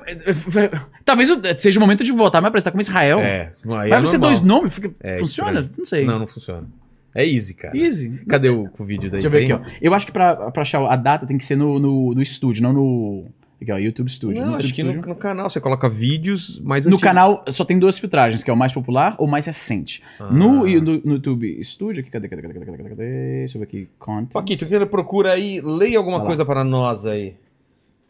Talvez 1.04 1.30
eu- 1.30 1.40
seja 1.58 1.78
o 1.78 1.80
momento 1.80 2.04
de 2.04 2.12
voltar 2.12 2.38
a 2.38 2.40
me 2.40 2.48
apresentar 2.48 2.70
como 2.70 2.80
Israel. 2.80 3.20
É, 3.20 3.52
aí 3.78 3.90
Vai 3.90 4.02
é 4.02 4.06
ser 4.06 4.18
dois 4.18 4.42
nomes? 4.42 4.74
Fica- 4.74 4.90
É, 5.00 5.16
funciona? 5.16 5.60
estranho. 5.60 5.74
Não 5.78 5.84
sei. 5.84 6.04
Não, 6.04 6.18
não 6.18 6.26
funciona. 6.26 6.66
É 7.14 7.26
easy, 7.26 7.54
cara. 7.54 7.76
Easy. 7.76 8.22
Cadê 8.28 8.50
o, 8.50 8.68
o 8.78 8.84
vídeo 8.84 9.10
daí? 9.10 9.20
Deixa 9.20 9.26
eu 9.26 9.30
ver 9.32 9.42
aqui, 9.44 9.52
ó. 9.52 9.60
Eu 9.82 9.92
acho 9.94 10.06
que 10.06 10.12
pra, 10.12 10.50
pra 10.50 10.62
achar 10.62 10.80
a 10.86 10.94
data 10.96 11.26
tem 11.26 11.36
que 11.36 11.44
ser 11.44 11.56
no, 11.56 11.78
no, 11.78 12.14
no 12.14 12.22
estúdio, 12.22 12.62
não 12.62 12.72
no. 12.72 13.24
Aqui, 13.60 13.70
ó, 13.72 13.76
YouTube 13.76 14.08
Studio. 14.08 14.40
Não, 14.40 14.52
no 14.52 14.56
acho 14.56 14.68
YouTube 14.68 14.74
que 14.76 14.82
no, 14.84 14.90
Studio. 14.92 15.08
no 15.10 15.14
canal 15.16 15.50
você 15.50 15.60
coloca 15.60 15.86
vídeos 15.88 16.58
mais 16.60 16.86
No 16.86 16.90
antigos. 16.94 17.02
canal 17.02 17.44
só 17.48 17.62
tem 17.62 17.78
duas 17.78 17.98
filtragens, 17.98 18.42
que 18.42 18.48
é 18.50 18.52
o 18.54 18.56
mais 18.56 18.72
popular 18.72 19.16
ou 19.18 19.26
o 19.26 19.30
mais 19.30 19.44
recente. 19.44 20.02
Ah. 20.18 20.28
No, 20.32 20.64
no, 20.66 20.98
no 21.04 21.12
YouTube 21.14 21.62
Studio, 21.62 22.00
aqui, 22.00 22.10
cadê, 22.10 22.26
cadê, 22.26 22.40
cadê, 22.40 22.54
cadê, 22.54 22.64
cadê, 22.64 22.76
cadê, 22.84 22.88
cadê? 22.90 23.38
Deixa 23.40 23.58
eu 23.58 23.60
ver 23.60 23.64
aqui, 23.66 23.88
content. 23.98 24.32
Paquito, 24.32 24.86
procura 24.86 25.32
aí, 25.32 25.60
leia 25.62 25.98
alguma 25.98 26.18
Vai 26.18 26.24
lá. 26.24 26.26
coisa 26.28 26.44
para 26.46 26.64
nós 26.64 27.04
aí. 27.04 27.34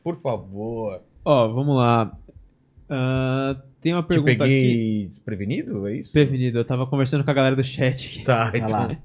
Por 0.04 0.20
favor. 0.20 1.00
Ó, 1.24 1.48
vamos 1.48 1.76
lá. 1.76 2.12
Ah, 2.88 3.56
tem 3.80 3.92
uma 3.94 4.02
Te 4.02 4.09
pergunta 4.09 4.32
aqui. 4.32 4.38
peguei 4.38 5.06
desprevenido, 5.06 5.86
é 5.86 5.97
isso? 5.97 6.12
Prevenido, 6.12 6.59
eu 6.59 6.64
tava 6.64 6.86
conversando 6.86 7.24
com 7.24 7.30
a 7.30 7.34
galera 7.34 7.56
do 7.56 7.64
chat 7.64 8.06
aqui. 8.09 8.24
Tá, 8.24 8.52
então. 8.55 8.97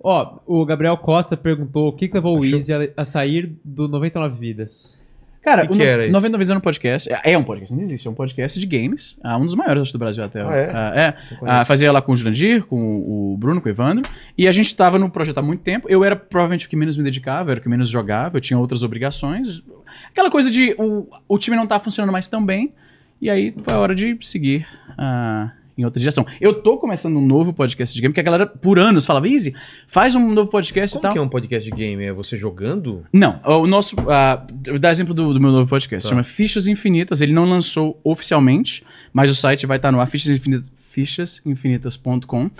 Ó, 0.00 0.38
o 0.46 0.64
Gabriel 0.64 0.96
Costa 0.96 1.36
perguntou 1.36 1.88
o 1.88 1.92
que, 1.92 2.08
que 2.08 2.14
levou 2.14 2.38
o 2.38 2.42
Achou? 2.42 2.56
Easy 2.58 2.72
a, 2.72 2.88
a 2.96 3.04
sair 3.04 3.52
do 3.64 3.86
99 3.88 4.38
Vidas. 4.38 5.00
Cara, 5.42 5.62
Que 5.66 5.72
o 5.72 5.76
que 5.76 5.78
no- 5.78 5.84
era 5.84 6.02
isso? 6.04 6.12
99 6.12 6.44
Vidas 6.44 6.56
é 6.56 6.60
podcast. 6.60 7.12
É, 7.12 7.32
é 7.32 7.38
um 7.38 7.42
podcast, 7.42 7.74
não 7.74 7.82
existe. 7.82 8.06
É 8.06 8.10
um 8.10 8.14
podcast 8.14 8.60
de 8.60 8.66
games. 8.66 9.18
Ah, 9.24 9.36
um 9.36 9.44
dos 9.44 9.56
maiores 9.56 9.82
acho, 9.82 9.92
do 9.92 9.98
Brasil 9.98 10.22
até. 10.22 10.40
Ah, 10.40 10.54
é? 10.56 10.70
Ah, 10.72 10.92
é. 10.94 11.36
Conheço. 11.36 11.66
fazia 11.66 11.90
lá 11.90 12.00
com 12.00 12.12
o 12.12 12.16
Jurandir, 12.16 12.64
com 12.64 12.78
o 12.78 13.36
Bruno, 13.36 13.60
com 13.60 13.68
o 13.68 13.70
Evandro. 13.70 14.08
E 14.38 14.46
a 14.46 14.52
gente 14.52 14.74
tava 14.74 14.98
no 15.00 15.10
projeto 15.10 15.38
há 15.38 15.42
muito 15.42 15.60
tempo. 15.62 15.88
Eu 15.90 16.04
era 16.04 16.14
provavelmente 16.14 16.66
o 16.66 16.70
que 16.70 16.76
menos 16.76 16.96
me 16.96 17.02
dedicava, 17.02 17.50
era 17.50 17.58
o 17.58 17.62
que 17.62 17.68
menos 17.68 17.88
jogava, 17.88 18.36
eu 18.36 18.40
tinha 18.40 18.56
outras 18.58 18.84
obrigações. 18.84 19.62
Aquela 20.10 20.30
coisa 20.30 20.48
de 20.50 20.74
o, 20.78 21.08
o 21.28 21.38
time 21.38 21.56
não 21.56 21.66
tá 21.66 21.78
funcionando 21.80 22.12
mais 22.12 22.28
tão 22.28 22.44
bem. 22.44 22.72
E 23.20 23.28
aí 23.28 23.52
foi 23.64 23.72
a 23.74 23.78
hora 23.78 23.94
de 23.96 24.16
seguir 24.20 24.66
ah, 24.96 25.50
em 25.82 25.84
outra 25.84 26.00
direção. 26.00 26.24
Eu 26.40 26.54
tô 26.54 26.78
começando 26.78 27.16
um 27.18 27.26
novo 27.26 27.52
podcast 27.52 27.94
de 27.94 28.00
game, 28.00 28.14
que 28.14 28.20
a 28.20 28.22
galera 28.22 28.46
por 28.46 28.78
anos 28.78 29.04
falava, 29.04 29.28
Easy, 29.28 29.54
faz 29.86 30.14
um 30.14 30.30
novo 30.32 30.50
podcast 30.50 30.96
e 30.96 30.98
Como 30.98 31.02
tal. 31.02 31.12
que 31.12 31.18
é 31.18 31.22
um 31.22 31.28
podcast 31.28 31.68
de 31.68 31.76
game? 31.76 32.04
É 32.04 32.12
você 32.12 32.36
jogando? 32.36 33.04
Não, 33.12 33.40
o 33.44 33.66
nosso. 33.66 33.96
ah, 34.08 34.46
vou 34.66 34.78
dar 34.78 34.90
exemplo 34.90 35.12
do, 35.12 35.34
do 35.34 35.40
meu 35.40 35.50
novo 35.52 35.68
podcast. 35.68 36.08
Tá. 36.08 36.10
Chama 36.14 36.24
Fichas 36.24 36.66
Infinitas. 36.66 37.20
Ele 37.20 37.32
não 37.32 37.44
lançou 37.44 38.00
oficialmente, 38.04 38.82
mas 39.12 39.30
o 39.30 39.34
site 39.34 39.66
vai 39.66 39.76
estar 39.78 39.92
no 39.92 40.00
ar, 40.00 40.06
fichas 40.06 40.30
infinitas 40.36 40.64
fichasinfinitas.com 40.92 42.50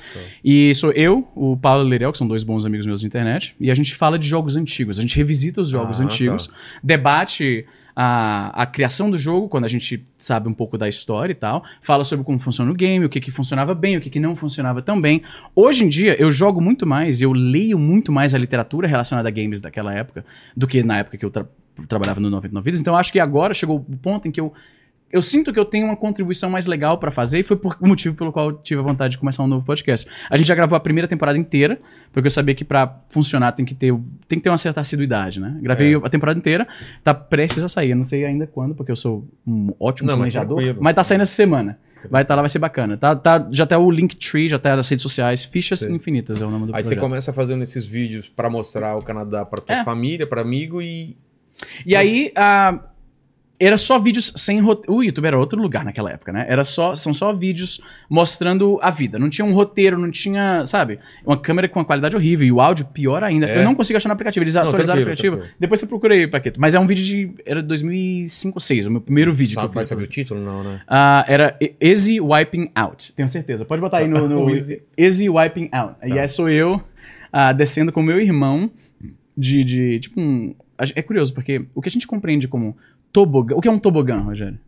e 0.44 0.74
sou 0.74 0.90
eu, 0.92 1.28
o 1.34 1.54
Paulo 1.56 1.84
Leirel, 1.86 2.12
que 2.12 2.16
são 2.18 2.26
dois 2.26 2.42
bons 2.42 2.64
amigos 2.64 2.86
meus 2.86 3.00
de 3.00 3.06
internet, 3.06 3.54
e 3.60 3.70
a 3.70 3.74
gente 3.74 3.94
fala 3.94 4.18
de 4.18 4.26
jogos 4.26 4.56
antigos, 4.56 4.98
a 4.98 5.02
gente 5.02 5.14
revisita 5.16 5.60
os 5.60 5.68
jogos 5.68 6.00
Ah, 6.00 6.04
antigos, 6.04 6.50
debate 6.82 7.66
a, 7.94 8.62
a 8.62 8.66
criação 8.66 9.10
do 9.10 9.18
jogo, 9.18 9.48
quando 9.48 9.64
a 9.64 9.68
gente 9.68 10.04
sabe 10.16 10.48
um 10.48 10.54
pouco 10.54 10.78
da 10.78 10.88
história 10.88 11.32
e 11.32 11.34
tal, 11.34 11.62
fala 11.82 12.04
sobre 12.04 12.24
como 12.24 12.38
funciona 12.38 12.70
o 12.70 12.74
game, 12.74 13.04
o 13.04 13.08
que, 13.08 13.20
que 13.20 13.30
funcionava 13.30 13.74
bem, 13.74 13.96
o 13.96 14.00
que, 14.00 14.08
que 14.10 14.20
não 14.20 14.34
funcionava 14.34 14.80
tão 14.80 15.00
bem. 15.00 15.22
Hoje 15.54 15.84
em 15.84 15.88
dia, 15.88 16.20
eu 16.20 16.30
jogo 16.30 16.60
muito 16.60 16.86
mais, 16.86 17.20
eu 17.20 17.32
leio 17.32 17.78
muito 17.78 18.10
mais 18.10 18.34
a 18.34 18.38
literatura 18.38 18.88
relacionada 18.88 19.28
a 19.28 19.32
games 19.32 19.60
daquela 19.60 19.92
época, 19.94 20.24
do 20.56 20.66
que 20.66 20.82
na 20.82 20.98
época 20.98 21.16
que 21.18 21.24
eu 21.24 21.30
tra- 21.30 21.46
trabalhava 21.88 22.20
no 22.20 22.30
99 22.30 22.64
Vidas, 22.64 22.80
então 22.80 22.96
acho 22.96 23.12
que 23.12 23.20
agora 23.20 23.52
chegou 23.54 23.76
o 23.76 23.96
ponto 23.98 24.28
em 24.28 24.30
que 24.30 24.40
eu 24.40 24.52
eu 25.12 25.20
sinto 25.22 25.52
que 25.52 25.58
eu 25.60 25.64
tenho 25.64 25.86
uma 25.86 25.96
contribuição 25.96 26.48
mais 26.48 26.66
legal 26.66 26.96
pra 26.98 27.10
fazer 27.10 27.40
e 27.40 27.42
foi 27.42 27.56
por 27.56 27.76
o 27.80 27.86
motivo 27.86 28.16
pelo 28.16 28.32
qual 28.32 28.48
eu 28.50 28.56
tive 28.58 28.80
a 28.80 28.82
vontade 28.82 29.12
de 29.12 29.18
começar 29.18 29.42
um 29.42 29.46
novo 29.46 29.64
podcast. 29.66 30.08
A 30.30 30.36
gente 30.36 30.46
já 30.46 30.54
gravou 30.54 30.76
a 30.76 30.80
primeira 30.80 31.06
temporada 31.06 31.36
inteira, 31.38 31.78
porque 32.12 32.26
eu 32.26 32.30
sabia 32.30 32.54
que 32.54 32.64
pra 32.64 32.98
funcionar 33.10 33.52
tem 33.52 33.64
que 33.64 33.74
ter, 33.74 33.92
tem 34.26 34.38
que 34.38 34.42
ter 34.42 34.48
uma 34.50 34.58
certa 34.58 34.80
assiduidade, 34.80 35.38
né? 35.38 35.58
Gravei 35.60 35.94
É. 35.94 35.96
a 35.96 36.08
temporada 36.08 36.38
inteira, 36.38 36.66
tá 37.04 37.12
prestes 37.12 37.62
a 37.62 37.68
sair. 37.68 37.90
Eu 37.90 37.96
não 37.96 38.04
sei 38.04 38.24
ainda 38.24 38.46
quando, 38.46 38.74
porque 38.74 38.90
eu 38.90 38.96
sou 38.96 39.28
um 39.46 39.72
ótimo 39.78 40.06
Não, 40.08 40.16
mas 40.16 40.32
planejador, 40.32 40.56
tranquilo. 40.58 40.78
mas 40.82 40.94
tá 40.94 41.04
saindo 41.04 41.20
essa 41.22 41.34
semana. 41.34 41.78
Vai 42.10 42.22
estar 42.22 42.34
lá, 42.34 42.42
vai 42.42 42.48
ser 42.48 42.58
bacana. 42.58 42.96
Tá, 42.96 43.14
tá, 43.14 43.46
já 43.52 43.64
tá 43.64 43.78
o 43.78 43.88
Linktree, 43.88 44.48
já 44.48 44.58
tá 44.58 44.74
nas 44.74 44.88
redes 44.88 45.02
sociais. 45.04 45.44
Fichas 45.44 45.78
Sim. 45.80 45.94
Infinitas 45.94 46.40
é 46.40 46.44
o 46.44 46.50
nome 46.50 46.66
do 46.66 46.74
Aí 46.74 46.82
você 46.82 46.96
projeto. 46.96 47.00
começa 47.00 47.32
fazendo 47.32 47.62
esses 47.62 47.86
vídeos 47.86 48.28
pra 48.28 48.50
mostrar 48.50 48.96
o 48.96 49.02
Canadá 49.02 49.44
pra 49.44 49.62
tua 49.62 49.76
É. 49.76 49.84
família, 49.84 50.26
pra 50.26 50.40
amigo 50.40 50.82
e. 50.82 51.16
E 51.86 51.94
aí, 51.94 52.32
ah, 52.34 52.80
era 53.66 53.76
só 53.78 53.98
vídeos 53.98 54.32
sem 54.36 54.60
roteiro. 54.60 54.94
O 54.94 55.02
YouTube 55.02 55.24
era 55.26 55.38
outro 55.38 55.60
lugar 55.60 55.84
naquela 55.84 56.10
época, 56.10 56.32
né? 56.32 56.44
Era 56.48 56.64
só, 56.64 56.94
são 56.94 57.12
só 57.14 57.32
vídeos 57.32 57.80
mostrando 58.08 58.78
a 58.82 58.90
vida. 58.90 59.18
Não 59.18 59.28
tinha 59.30 59.44
um 59.44 59.52
roteiro, 59.52 59.98
não 59.98 60.10
tinha, 60.10 60.64
sabe? 60.66 60.98
Uma 61.24 61.36
câmera 61.36 61.68
com 61.68 61.78
uma 61.78 61.84
qualidade 61.84 62.16
horrível. 62.16 62.46
E 62.46 62.52
o 62.52 62.60
áudio 62.60 62.84
pior 62.86 63.22
ainda. 63.24 63.46
É. 63.48 63.58
Eu 63.58 63.64
não 63.64 63.74
consigo 63.74 63.96
achar 63.96 64.08
no 64.08 64.14
aplicativo. 64.14 64.42
Eles 64.44 64.54
Não, 64.54 64.62
atualizaram 64.62 64.98
o 65.00 65.02
aplicativo. 65.02 65.36
tranquilo. 65.36 65.56
Depois 65.60 65.80
você 65.80 65.86
procura 65.86 66.14
aí, 66.14 66.26
Paqueto. 66.26 66.60
Mas 66.60 66.74
é 66.74 66.80
um 66.80 66.86
vídeo 66.86 67.04
de. 67.04 67.30
Era 67.44 67.62
2005 67.62 68.48
ou 68.48 68.60
2006, 68.60 68.86
o 68.86 68.90
meu 68.90 69.00
primeiro 69.00 69.32
vídeo 69.32 69.54
Sabe, 69.54 69.68
que 69.70 69.76
eu 69.76 69.80
fiz. 69.80 69.88
saber 69.88 70.04
o 70.04 70.06
título? 70.06 70.40
Não, 70.40 70.62
né? 70.64 70.80
Ah, 70.86 71.24
era 71.28 71.56
Easy 71.80 72.20
Wiping 72.20 72.70
Out. 72.74 73.12
Tenho 73.14 73.28
certeza. 73.28 73.64
Pode 73.64 73.80
botar 73.80 73.98
aí 73.98 74.08
no, 74.08 74.28
no 74.28 74.50
Easy. 74.54 74.82
Easy 74.96 75.28
Wiping 75.28 75.68
Out. 75.72 75.94
E 76.04 76.08
Tá. 76.14 76.20
aí 76.20 76.28
sou 76.28 76.48
eu 76.48 76.82
ah, 77.32 77.52
descendo 77.52 77.92
com 77.92 78.02
meu 78.02 78.20
irmão 78.20 78.70
de, 79.36 79.64
de 79.64 80.00
tipo 80.00 80.20
um... 80.20 80.54
É 80.96 81.02
curioso, 81.02 81.32
porque 81.32 81.64
o 81.74 81.80
que 81.80 81.88
a 81.88 81.92
gente 81.92 82.06
compreende 82.08 82.48
como 82.48 82.76
tobogã... 83.12 83.54
O 83.56 83.60
que 83.60 83.68
é 83.68 83.70
um 83.70 83.78
tobogã, 83.78 84.18
Rogério? 84.18 84.58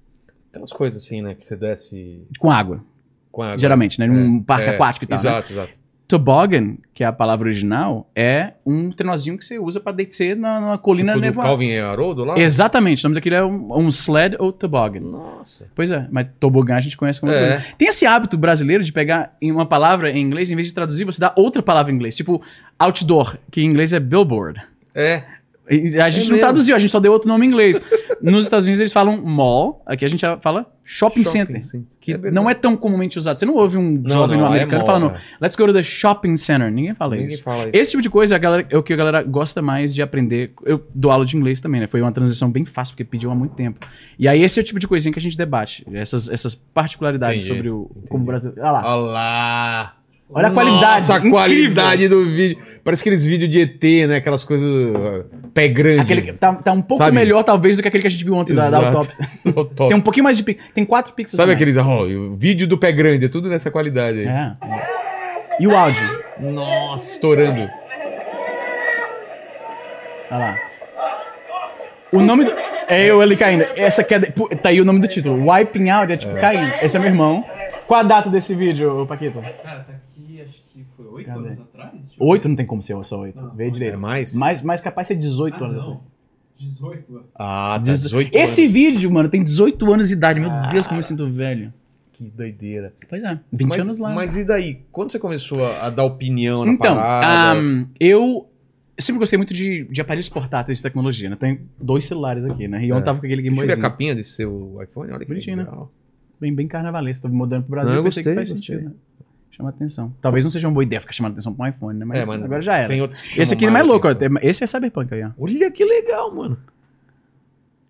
Aquelas 0.51 0.73
coisas 0.73 1.03
assim, 1.03 1.23
né? 1.23 1.35
Que 1.35 1.45
você 1.45 1.57
desce 1.57 2.23
Com 2.39 2.51
água, 2.51 2.85
com 3.33 3.43
água. 3.43 3.59
geralmente, 3.59 3.99
né? 3.99 4.07
Num 4.07 4.39
É, 4.39 4.43
parque 4.43 4.67
é, 4.67 4.75
aquático 4.75 5.05
e 5.05 5.09
tal, 5.09 5.17
né? 5.17 5.21
Exato, 5.31 5.53
exato. 5.53 5.85
Toboggan, 6.07 6.77
que 6.93 7.03
é 7.03 7.07
a 7.07 7.13
palavra 7.13 7.49
original, 7.49 8.09
é 8.15 8.53
um 8.65 8.91
trenozinho 8.91 9.39
que 9.39 9.45
você 9.45 9.59
usa 9.59 9.81
pra 9.81 9.91
descer 9.91 10.37
na, 10.37 10.61
numa 10.61 10.77
colina 10.79 11.13
tipo 11.15 11.25
nevada. 11.25 11.49
Calvin 11.49 11.69
e 11.71 11.79
Haroldo 11.81 12.25
lá? 12.25 12.39
Exatamente, 12.39 13.05
o 13.05 13.09
nome 13.09 13.15
daquilo 13.15 13.35
é 13.37 13.45
um, 13.45 13.79
um 13.79 13.89
sled 13.89 14.37
ou 14.39 14.53
toboggan. 14.53 15.01
Nossa. 15.01 15.67
Pois 15.75 15.91
é, 15.91 16.07
mas 16.13 16.29
tobogã 16.39 16.77
a 16.77 16.81
gente 16.83 16.97
conhece 16.97 17.19
como 17.19 17.33
É. 17.33 17.39
coisa. 17.39 17.65
Tem 17.79 17.89
esse 17.89 18.05
hábito 18.05 18.37
brasileiro 18.37 18.85
de 18.85 18.93
pegar 18.93 19.35
uma 19.43 19.65
palavra 19.67 20.11
em 20.11 20.21
inglês, 20.21 20.51
em 20.51 20.55
vez 20.55 20.69
de 20.69 20.75
traduzir, 20.75 21.05
você 21.05 21.19
dá 21.19 21.33
outra 21.37 21.63
palavra 21.63 21.91
em 21.91 21.95
inglês. 21.97 22.15
Tipo, 22.15 22.41
outdoor, 22.79 23.39
que 23.51 23.63
em 23.63 23.65
inglês 23.65 23.95
é 23.95 23.99
billboard. 23.99 24.61
É. 24.95 25.25
A 25.67 25.73
gente 25.75 25.97
É 25.97 25.99
não 25.99 26.11
mesmo. 26.11 26.39
traduziu, 26.39 26.77
a 26.77 26.79
gente 26.79 26.91
só 26.91 27.01
deu 27.01 27.11
outro 27.13 27.27
nome 27.29 27.47
em 27.47 27.49
inglês. 27.49 27.81
Nos 28.21 28.45
Estados 28.45 28.67
Unidos 28.67 28.81
eles 28.81 28.93
falam 28.93 29.21
mall, 29.23 29.83
aqui 29.87 30.05
a 30.05 30.09
gente 30.09 30.21
já 30.21 30.37
fala 30.39 30.67
shopping, 30.85 31.25
center. 31.25 31.63
center. 31.63 31.87
Que 32.01 32.13
É 32.13 32.19
não 32.31 32.49
é 32.51 32.55
tão 32.55 32.77
comumente 32.77 33.17
usado. 33.19 33.39
Você 33.39 33.47
não 33.47 33.55
ouve 33.55 33.79
um 33.79 33.93
Não, 34.03 34.11
jovem 34.11 34.37
não, 34.39 34.45
é 34.47 34.49
americano 34.49 34.79
mall, 34.79 34.87
falando, 34.87 35.11
é. 35.15 35.21
let's 35.41 35.57
go 35.57 35.67
to 35.67 35.73
the 35.73 35.83
shopping 35.83 36.37
center. 36.37 36.71
Ninguém 36.71 36.95
fala 36.95 37.17
Ninguém 37.17 37.31
isso. 37.31 37.43
fala 37.43 37.63
isso. 37.65 37.71
Esse 37.73 37.91
tipo 37.93 38.03
de 38.03 38.11
coisa 38.11 38.35
a 38.37 38.39
galera- 38.39 38.67
é 38.69 38.77
o 38.77 38.83
que 38.83 38.93
a 38.93 38.97
galera 38.97 39.23
gosta 39.23 39.63
mais 39.63 39.95
de 39.95 40.03
aprender. 40.03 40.53
Eu 40.65 40.87
dou 40.95 41.11
aula 41.11 41.25
de 41.25 41.37
inglês 41.37 41.61
também, 41.61 41.81
né? 41.81 41.87
Foi 41.87 42.03
uma 42.03 42.13
transição 42.13 42.51
bem 42.51 42.65
fácil, 42.67 42.93
porque 42.95 43.05
pediu 43.05 43.31
há 43.31 43.35
muito 43.35 43.55
tempo. 43.55 43.87
E 44.19 44.29
aí 44.29 44.43
esse 44.43 44.61
é 44.61 44.63
o 44.63 44.65
tipo 44.65 44.79
de 44.79 44.87
coisinha 44.87 45.13
que 45.13 45.19
a 45.19 45.23
gente 45.23 45.37
debate. 45.37 45.87
Essas, 45.95 46.29
essas 46.29 46.55
particularidades 46.55 47.43
Entendi, 47.43 47.57
sobre 47.57 47.71
o 47.71 47.89
entendi. 47.91 48.09
como 48.09 48.23
o 48.23 48.27
Brasil. 48.27 48.53
Olha 48.59 48.71
lá. 48.71 48.83
Olha 48.97 49.13
lá. 49.13 49.95
Olha 50.31 50.49
a 50.49 50.51
qualidade, 50.51 51.01
Nossa, 51.01 51.15
a 51.15 51.17
incrível. 51.19 51.39
qualidade 51.39 52.09
do 52.09 52.25
vídeo. 52.25 52.59
Parece 52.83 53.03
aqueles 53.03 53.25
vídeos 53.27 53.51
de 53.51 53.61
ET, 53.61 54.09
né? 54.09 54.17
Aquelas 54.17 54.43
coisas. 54.43 54.67
Pé 55.53 55.69
grande. 55.69 56.01
Aquele, 56.01 56.33
tá, 56.33 56.55
tá 56.55 56.73
um 56.73 56.81
pouco 56.81 57.03
Sabe? 57.03 57.15
melhor, 57.15 57.43
talvez, 57.45 57.77
do 57.77 57.83
que 57.83 57.89
aquele 57.89 58.01
que 58.01 58.07
a 58.09 58.11
gente 58.11 58.25
viu 58.25 58.35
ontem 58.35 58.55
da, 58.55 58.71
da 58.71 58.79
Exato. 58.79 58.97
autópsia. 58.97 59.29
Tem 59.89 59.95
um 59.95 60.01
pouquinho 60.01 60.25
mais 60.25 60.37
de 60.37 60.43
pixels. 60.43 60.71
Tem 60.75 60.85
quatro 60.85 61.13
pixels. 61.13 61.37
Sabe 61.37 61.53
aqueles. 61.53 61.77
ó, 61.77 62.05
o 62.05 62.35
vídeo 62.37 62.67
do 62.67 62.79
pé 62.79 62.91
grande, 62.91 63.27
é 63.27 63.29
tudo 63.29 63.49
nessa 63.49 63.71
qualidade 63.71 64.21
aí. 64.21 64.27
É. 64.27 64.57
E 65.61 65.67
o 65.69 65.77
áudio? 65.77 66.03
Nossa, 66.41 67.11
estourando. 67.11 67.69
Olha 70.31 70.39
lá. 70.39 70.59
O 72.13 72.21
nome 72.21 72.45
do. 72.45 72.53
É 72.89 73.05
eu 73.05 73.21
ali 73.21 73.37
caindo. 73.37 73.65
Essa 73.77 74.03
que 74.03 74.15
é. 74.15 74.21
Tá 74.21 74.71
aí 74.71 74.81
o 74.81 74.85
nome 74.85 75.01
do 75.01 75.09
título. 75.09 75.51
Wiping 75.51 75.91
Out 75.91 76.13
é 76.13 76.17
tipo 76.17 76.35
caindo. 76.35 76.73
Esse 76.83 76.97
é 76.97 77.01
meu 77.01 77.09
irmão. 77.09 77.45
Qual 77.87 78.01
a 78.01 78.03
data 78.03 78.31
desse 78.31 78.55
vídeo, 78.55 79.05
Paquito? 79.07 79.41
Cara, 79.41 79.81
tá 79.81 79.93
aqui, 79.93 80.14
oito 81.15 81.27
Cadê? 81.27 81.39
anos 81.49 81.61
atrás? 81.61 81.93
Eu 82.19 82.27
Oito 82.27 82.49
não 82.49 82.57
tem 82.57 82.67
como 82.67 82.83
ser 82.83 83.03
só 83.05 83.21
oito. 83.21 83.41
Não. 83.41 83.51
Vê 83.55 83.67
É 83.69 83.71
direito. 83.71 83.99
mais? 83.99 84.35
Mais, 84.35 84.63
mais 84.63 84.81
capaz 84.81 85.09
de 85.09 85.15
ser 85.15 85.21
18 85.21 85.59
ver. 85.59 85.65
Ah, 85.65 85.69
anos. 85.69 85.85
não. 85.85 86.01
18 86.59 87.17
anos. 87.17 87.27
Ah, 87.35 87.73
tá 87.77 87.79
Dezo- 87.79 88.03
18 88.05 88.35
Esse 88.35 88.63
anos. 88.63 88.73
vídeo, 88.73 89.11
mano, 89.11 89.29
tem 89.29 89.43
18 89.43 89.93
anos 89.93 90.09
de 90.09 90.15
idade. 90.15 90.41
Meu 90.41 90.51
Deus, 90.71 90.87
como 90.87 90.99
eu 90.99 91.03
sinto 91.03 91.29
velho. 91.31 91.73
Que 92.13 92.25
doideira. 92.25 92.93
Pois 93.09 93.23
é, 93.25 93.41
20 93.53 93.69
mas, 93.69 93.81
anos 93.81 93.99
lá. 93.99 94.15
Mas 94.15 94.37
e 94.37 94.45
daí? 94.45 94.81
Quando 94.93 95.11
você 95.11 95.19
começou 95.19 95.65
a, 95.67 95.87
a 95.87 95.91
dar 95.91 96.05
opinião 96.05 96.65
na 96.65 96.73
Então, 96.73 96.95
parada? 96.95 97.59
ahm, 97.59 97.87
eu 97.99 98.49
sempre 98.97 99.19
gostei 99.19 99.37
muito 99.37 99.53
de, 99.53 99.85
de 99.91 100.01
aparelhos 100.01 100.29
portáteis 100.29 100.79
de 100.79 100.83
tecnologia, 100.85 101.29
né? 101.29 101.35
Tenho 101.35 101.61
dois 101.77 102.05
celulares 102.07 102.45
aqui, 102.45 102.69
né? 102.69 102.85
E 102.85 102.93
ontem 102.93 103.03
É. 103.03 103.05
tava 103.05 103.19
com 103.19 103.27
aquele 103.27 103.43
Game 103.43 103.59
eu 103.59 103.67
ver 103.67 103.73
a 103.73 103.81
capinha 103.81 104.15
desse 104.15 104.31
seu 104.31 104.79
iPhone. 104.81 105.11
Olha 105.11 105.19
que 105.21 105.27
Bonitinho, 105.27 105.57
né? 105.57 105.65
legal. 105.65 105.91
Bem, 106.41 106.55
bem 106.55 106.69
carnavalesco. 106.69 107.27
Tô 107.29 107.35
mudando 107.35 107.63
pro 107.65 107.73
Brasil, 107.73 107.91
Não, 107.91 107.97
eu 107.97 108.01
eu 108.01 108.05
pensei 108.05 108.23
que 108.23 108.29
gostei, 108.31 108.35
faz 108.37 108.53
gostei. 108.53 108.77
sentido, 108.77 108.91
né? 108.91 108.97
Chama 109.57 109.69
atenção. 109.69 110.13
Talvez 110.21 110.45
não 110.45 110.51
seja 110.51 110.67
uma 110.67 110.75
boa 110.75 110.83
ideia 110.83 111.01
ficar 111.01 111.13
chamando 111.13 111.33
atenção 111.33 111.55
pra 111.55 111.67
um 111.67 111.69
iPhone, 111.69 111.99
né? 111.99 112.05
Mas, 112.05 112.19
É, 112.19 112.23
agora 112.23 112.61
já 112.61 112.77
era. 112.77 112.89
Tem 112.89 113.01
outros 113.01 113.21
que 113.21 113.41
Esse 113.41 113.55
aqui 113.55 113.67
é 113.67 113.71
mais 113.71 113.87
louco, 113.87 114.09
atenção. 114.09 114.39
Esse 114.43 114.65
é 114.65 114.67
Cyberpunk 114.67 115.15
aí, 115.15 115.23
ó. 115.23 115.31
Olha 115.39 115.71
que 115.71 115.85
legal, 115.85 116.35
mano. 116.35 116.59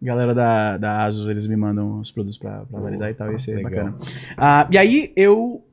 Galera 0.02 0.34
da, 0.34 0.76
da 0.76 1.04
Asus, 1.06 1.26
eles 1.28 1.46
me 1.46 1.56
mandam 1.56 2.00
os 2.00 2.10
produtos 2.10 2.36
pra, 2.36 2.66
pra 2.66 2.78
analisar 2.78 3.10
e 3.10 3.14
tal. 3.14 3.32
Esse 3.32 3.52
é 3.52 3.56
legal. 3.56 3.70
bacana. 3.70 3.96
Ah, 4.36 4.68
e 4.70 4.76
aí 4.76 5.12
eu 5.16 5.64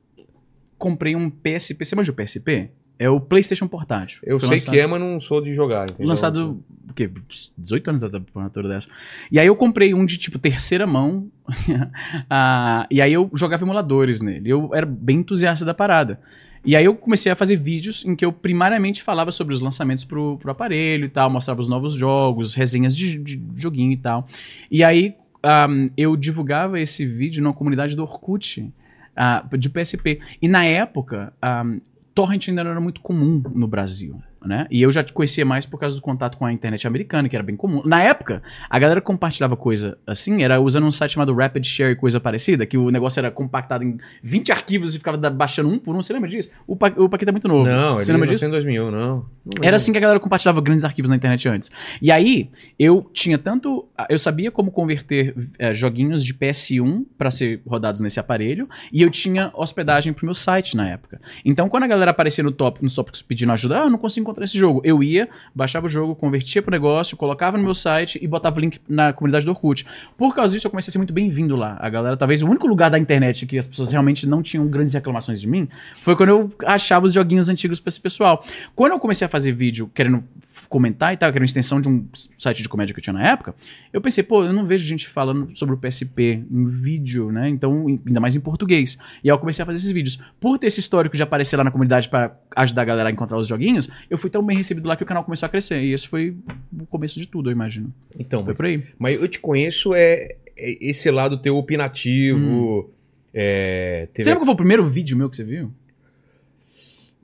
comprei 0.78 1.14
um 1.14 1.28
PSP. 1.28 1.84
Você 1.84 1.94
manja 1.94 2.10
o 2.10 2.14
PSP? 2.14 2.70
É 2.98 3.08
o 3.10 3.18
PlayStation 3.20 3.66
Portátil. 3.66 4.20
Eu 4.22 4.38
sei 4.38 4.48
lançado- 4.50 4.72
que 4.72 4.78
é, 4.80 4.86
mas 4.86 5.00
não 5.00 5.18
sou 5.18 5.40
de 5.40 5.52
jogar, 5.52 5.84
entendeu? 5.84 6.06
Lançado, 6.06 6.62
o 6.88 6.92
quê? 6.92 7.10
18 7.58 7.88
anos 7.88 8.02
da 8.02 8.20
formatura 8.32 8.68
dessa. 8.68 8.88
E 9.30 9.40
aí 9.40 9.46
eu 9.46 9.56
comprei 9.56 9.92
um 9.92 10.04
de, 10.04 10.18
tipo, 10.18 10.38
terceira 10.38 10.86
mão. 10.86 11.28
Ah, 12.30 12.86
e 12.90 13.00
aí 13.00 13.12
eu 13.12 13.30
jogava 13.34 13.64
emuladores 13.64 14.20
nele. 14.20 14.48
Eu 14.48 14.70
era 14.74 14.86
bem 14.86 15.18
entusiasta 15.18 15.64
da 15.64 15.74
parada. 15.74 16.20
E 16.64 16.76
aí 16.76 16.84
eu 16.84 16.94
comecei 16.94 17.32
a 17.32 17.34
fazer 17.36 17.56
vídeos 17.56 18.04
em 18.04 18.14
que 18.14 18.24
eu 18.24 18.32
primariamente 18.32 19.02
falava 19.02 19.32
sobre 19.32 19.52
os 19.52 19.60
lançamentos 19.60 20.04
pro, 20.04 20.38
pro 20.38 20.52
aparelho 20.52 21.04
e 21.06 21.08
tal, 21.08 21.28
mostrava 21.28 21.60
os 21.60 21.68
novos 21.68 21.92
jogos, 21.94 22.54
resenhas 22.54 22.96
de, 22.96 23.18
de 23.18 23.40
joguinho 23.56 23.90
e 23.92 23.96
tal. 23.96 24.28
E 24.70 24.84
aí 24.84 25.14
ahm, 25.42 25.88
eu 25.96 26.16
divulgava 26.16 26.78
esse 26.80 27.04
vídeo 27.04 27.42
na 27.42 27.52
comunidade 27.52 27.96
do 27.96 28.02
Orkut, 28.02 28.72
ah, 29.16 29.44
de 29.58 29.68
PSP. 29.68 30.20
E 30.40 30.46
na 30.46 30.64
época, 30.64 31.32
ahm, 31.42 31.80
torrent 32.14 32.48
ainda 32.48 32.64
não 32.64 32.70
era 32.70 32.80
muito 32.80 33.00
comum 33.00 33.42
no 33.54 33.66
Brasil. 33.66 34.22
Né? 34.44 34.66
E 34.70 34.82
eu 34.82 34.90
já 34.90 35.02
te 35.02 35.12
conhecia 35.12 35.44
mais 35.44 35.66
por 35.66 35.78
causa 35.78 35.94
do 35.96 36.02
contato 36.02 36.36
com 36.36 36.44
a 36.44 36.52
internet 36.52 36.86
americana, 36.86 37.28
que 37.28 37.36
era 37.36 37.42
bem 37.42 37.56
comum. 37.56 37.82
Na 37.84 38.02
época, 38.02 38.42
a 38.68 38.78
galera 38.78 39.00
compartilhava 39.00 39.56
coisa 39.56 39.96
assim, 40.06 40.42
era 40.42 40.60
usando 40.60 40.84
um 40.84 40.90
site 40.90 41.12
chamado 41.12 41.34
Rapid 41.34 41.64
Share, 41.64 41.94
coisa 41.96 42.18
parecida, 42.18 42.66
que 42.66 42.76
o 42.76 42.90
negócio 42.90 43.20
era 43.20 43.30
compactado 43.30 43.84
em 43.84 43.98
20 44.22 44.52
arquivos 44.52 44.94
e 44.94 44.98
ficava 44.98 45.16
baixando 45.30 45.68
um 45.68 45.78
por 45.78 45.94
um. 45.94 46.02
Você 46.02 46.12
lembra 46.12 46.28
disso? 46.28 46.50
O, 46.66 46.74
pa 46.74 46.92
o 46.96 47.08
Paquito 47.08 47.30
é 47.30 47.32
muito 47.32 47.48
novo. 47.48 47.64
Não, 47.64 47.96
ele 47.96 48.04
Você 48.04 48.12
lembra 48.12 48.28
disso? 48.28 48.44
em 48.44 48.50
2001, 48.50 48.90
não. 48.90 49.24
Não. 49.44 49.62
Era 49.62 49.76
assim 49.76 49.92
que 49.92 49.98
a 49.98 50.00
galera 50.00 50.20
compartilhava 50.20 50.60
grandes 50.60 50.84
arquivos 50.84 51.10
na 51.10 51.16
internet 51.16 51.48
antes. 51.48 51.70
E 52.00 52.10
aí, 52.10 52.50
eu 52.78 53.08
tinha 53.12 53.38
tanto. 53.38 53.86
Eu 54.08 54.18
sabia 54.18 54.50
como 54.50 54.70
converter 54.70 55.34
eh, 55.58 55.74
joguinhos 55.74 56.24
de 56.24 56.34
PS1 56.34 57.04
para 57.16 57.30
ser 57.30 57.60
rodados 57.66 58.00
nesse 58.00 58.18
aparelho, 58.18 58.68
e 58.92 59.02
eu 59.02 59.10
tinha 59.10 59.50
hospedagem 59.54 60.12
pro 60.12 60.24
meu 60.24 60.34
site 60.34 60.76
na 60.76 60.88
época. 60.88 61.20
Então, 61.44 61.68
quando 61.68 61.84
a 61.84 61.86
galera 61.86 62.10
aparecia 62.10 62.42
no 62.42 62.52
top, 62.52 62.82
nos 62.82 62.94
tópicos 62.94 63.22
pedindo 63.22 63.52
ajuda, 63.52 63.80
ah, 63.80 63.84
eu 63.84 63.90
não 63.90 63.98
consigo 63.98 64.31
encontrar 64.32 64.44
esse 64.44 64.58
jogo, 64.58 64.80
eu 64.84 65.02
ia, 65.02 65.28
baixava 65.54 65.86
o 65.86 65.88
jogo, 65.88 66.14
convertia 66.14 66.62
pro 66.62 66.70
negócio, 66.70 67.16
colocava 67.16 67.56
no 67.56 67.62
meu 67.62 67.74
site 67.74 68.18
e 68.20 68.26
botava 68.26 68.56
o 68.56 68.60
link 68.60 68.80
na 68.88 69.12
comunidade 69.12 69.44
do 69.44 69.52
Orkut. 69.52 69.86
Por 70.16 70.34
causa 70.34 70.54
disso, 70.54 70.66
eu 70.66 70.70
comecei 70.70 70.90
a 70.90 70.92
ser 70.92 70.98
muito 70.98 71.12
bem-vindo 71.12 71.54
lá. 71.54 71.76
A 71.80 71.88
galera, 71.88 72.16
talvez 72.16 72.42
o 72.42 72.48
único 72.48 72.66
lugar 72.66 72.90
da 72.90 72.98
internet 72.98 73.46
que 73.46 73.58
as 73.58 73.66
pessoas 73.66 73.92
realmente 73.92 74.26
não 74.26 74.42
tinham 74.42 74.66
grandes 74.66 74.94
reclamações 74.94 75.40
de 75.40 75.46
mim 75.46 75.68
foi 76.00 76.16
quando 76.16 76.30
eu 76.30 76.52
achava 76.66 77.06
os 77.06 77.12
joguinhos 77.12 77.48
antigos 77.48 77.78
pra 77.78 77.88
esse 77.88 78.00
pessoal. 78.00 78.44
Quando 78.74 78.92
eu 78.92 78.98
comecei 78.98 79.26
a 79.26 79.28
fazer 79.28 79.52
vídeo 79.52 79.90
querendo 79.94 80.24
comentar 80.68 81.12
e 81.12 81.16
tal, 81.16 81.30
que 81.30 81.38
era 81.38 81.42
uma 81.42 81.46
extensão 81.46 81.80
de 81.80 81.88
um 81.88 82.06
site 82.38 82.62
de 82.62 82.68
comédia 82.68 82.92
que 82.94 83.00
eu 83.00 83.02
tinha 83.02 83.12
na 83.14 83.26
época, 83.28 83.54
eu 83.92 84.00
pensei, 84.00 84.22
pô, 84.24 84.44
eu 84.44 84.52
não 84.52 84.64
vejo 84.64 84.84
gente 84.86 85.06
falando 85.08 85.50
sobre 85.56 85.74
o 85.74 85.78
PSP 85.78 86.42
em 86.50 86.66
vídeo, 86.66 87.30
né? 87.32 87.48
Então, 87.48 87.86
ainda 88.06 88.20
mais 88.20 88.34
em 88.34 88.40
português. 88.40 88.98
E 89.22 89.30
aí 89.30 89.34
eu 89.34 89.38
comecei 89.38 89.62
a 89.62 89.66
fazer 89.66 89.78
esses 89.78 89.90
vídeos. 89.90 90.18
Por 90.40 90.58
ter 90.58 90.66
esse 90.68 90.80
histórico 90.80 91.16
de 91.16 91.22
aparecer 91.22 91.56
lá 91.56 91.64
na 91.64 91.70
comunidade 91.70 92.08
pra 92.08 92.36
ajudar 92.56 92.82
a 92.82 92.84
galera 92.84 93.08
a 93.08 93.12
encontrar 93.12 93.38
os 93.38 93.46
joguinhos, 93.46 93.88
eu 94.10 94.16
fui 94.18 94.30
tão 94.30 94.44
bem 94.44 94.56
recebido 94.56 94.86
lá 94.88 94.96
que 94.96 95.02
o 95.02 95.06
canal 95.06 95.24
começou 95.24 95.46
a 95.46 95.50
crescer. 95.50 95.82
E 95.82 95.92
esse 95.92 96.06
foi 96.08 96.34
o 96.78 96.86
começo 96.86 97.18
de 97.18 97.26
tudo, 97.26 97.48
eu 97.50 97.52
imagino. 97.52 97.92
Então, 98.18 98.40
Foi 98.40 98.48
mas, 98.48 98.56
por 98.56 98.66
aí. 98.66 98.82
mas 98.98 99.20
eu 99.22 99.28
te 99.28 99.38
conheço 99.40 99.94
é, 99.94 100.36
é 100.56 100.88
esse 100.88 101.10
lado 101.10 101.36
teu 101.38 101.56
opinativo. 101.56 102.90
é, 103.34 104.08
teve- 104.12 104.24
Você 104.24 104.30
lembra 104.30 104.40
qual 104.40 104.46
foi 104.46 104.54
o 104.54 104.56
primeiro 104.56 104.84
vídeo 104.86 105.16
meu 105.16 105.28
que 105.30 105.36
você 105.36 105.44
viu? 105.44 105.72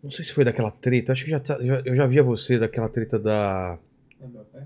Não 0.02 0.10
sei 0.10 0.24
se 0.24 0.32
foi 0.32 0.44
daquela 0.44 0.70
treta, 0.70 1.12
acho 1.12 1.24
que 1.24 1.30
já, 1.30 1.40
tá- 1.40 1.58
já- 1.60 1.82
eu 1.84 1.94
já 1.96 2.06
via 2.06 2.22
você 2.22 2.58
daquela 2.58 2.88
treta 2.88 3.18
da. 3.18 3.78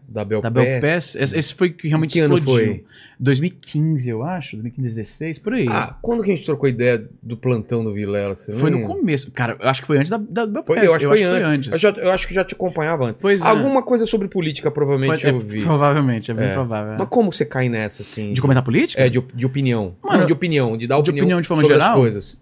Da 0.09 0.25
Belpass. 0.25 0.51
Da 0.53 0.61
Belpass. 0.63 1.15
Esse, 1.15 1.39
esse 1.39 1.55
foi 1.55 1.69
que 1.71 1.87
realmente 1.87 2.15
Que 2.15 2.21
ano 2.21 2.39
explodiu. 2.39 2.67
foi? 2.75 2.85
2015, 3.21 4.09
eu 4.09 4.23
acho. 4.23 4.57
2015, 4.57 4.89
16, 4.97 5.39
por 5.39 5.53
aí. 5.53 5.67
Ah, 5.71 5.95
quando 6.01 6.23
que 6.23 6.31
a 6.31 6.35
gente 6.35 6.45
trocou 6.47 6.67
ideia 6.69 7.07
do 7.23 7.37
plantão 7.37 7.85
do 7.85 7.93
Vilela? 7.93 8.35
Foi 8.35 8.71
no 8.71 8.87
começo. 8.87 9.31
Cara, 9.31 9.57
eu 9.61 9.69
acho 9.69 9.83
que 9.83 9.87
foi 9.87 9.99
antes 9.99 10.11
da, 10.11 10.17
da 10.17 10.47
Belpass. 10.47 10.67
Foi, 10.79 10.87
eu 10.87 10.91
acho 10.91 10.99
que 11.01 11.07
foi 11.07 11.23
antes. 11.23 11.71
Eu, 11.71 11.79
já- 11.79 11.91
eu 11.91 12.11
acho 12.13 12.27
que 12.27 12.33
já 12.35 12.43
te 12.45 12.55
acompanhava 12.55 13.05
antes. 13.05 13.19
Pois 13.21 13.43
é. 13.43 13.47
Alguma 13.47 13.83
coisa 13.83 14.07
sobre 14.07 14.27
política, 14.27 14.71
provavelmente 14.71 15.27
é, 15.27 15.31
eu 15.31 15.39
vi. 15.39 15.63
Provavelmente, 15.63 16.31
é 16.31 16.35
bem 16.35 16.47
É. 16.49 16.55
provável. 16.55 16.95
é. 16.95 16.99
Mas 16.99 17.09
como 17.09 17.31
você 17.33 17.45
cai 17.45 17.69
nessa, 17.69 18.03
assim? 18.03 18.33
De 18.33 18.41
comentar 18.41 18.65
política? 18.65 19.03
É, 19.05 19.09
de, 19.11 19.21
de 19.35 19.47
opinião. 19.47 19.95
Mano, 20.03 20.21
Não, 20.21 20.27
de 20.27 20.33
opinião, 20.33 20.77
de 20.79 20.87
dar 20.87 20.97
de 20.97 21.11
opinião, 21.11 21.25
opinião 21.25 21.41
de 21.43 21.47
forma 21.49 21.63
sobre 21.63 21.77
geral? 21.77 21.93
as 21.93 21.99
coisas. 22.01 22.42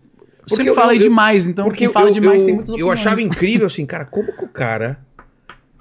Você 0.50 0.56
porque 0.56 0.70
eu- 0.70 0.74
fala 0.74 0.94
eu- 0.94 0.98
demais, 0.98 1.46
então 1.46 1.64
Porque 1.64 1.78
quem 1.78 1.86
eu, 1.86 1.92
fala 1.92 2.08
eu, 2.08 2.12
demais 2.12 2.40
eu, 2.42 2.46
tem 2.46 2.54
muitas 2.54 2.70
eu 2.70 2.74
opiniões. 2.86 3.00
achava 3.00 3.22
incrível, 3.22 3.66
assim, 3.66 3.86
cara, 3.86 4.04
como 4.04 4.36
que 4.36 4.44
o 4.44 4.48
cara, 4.48 4.98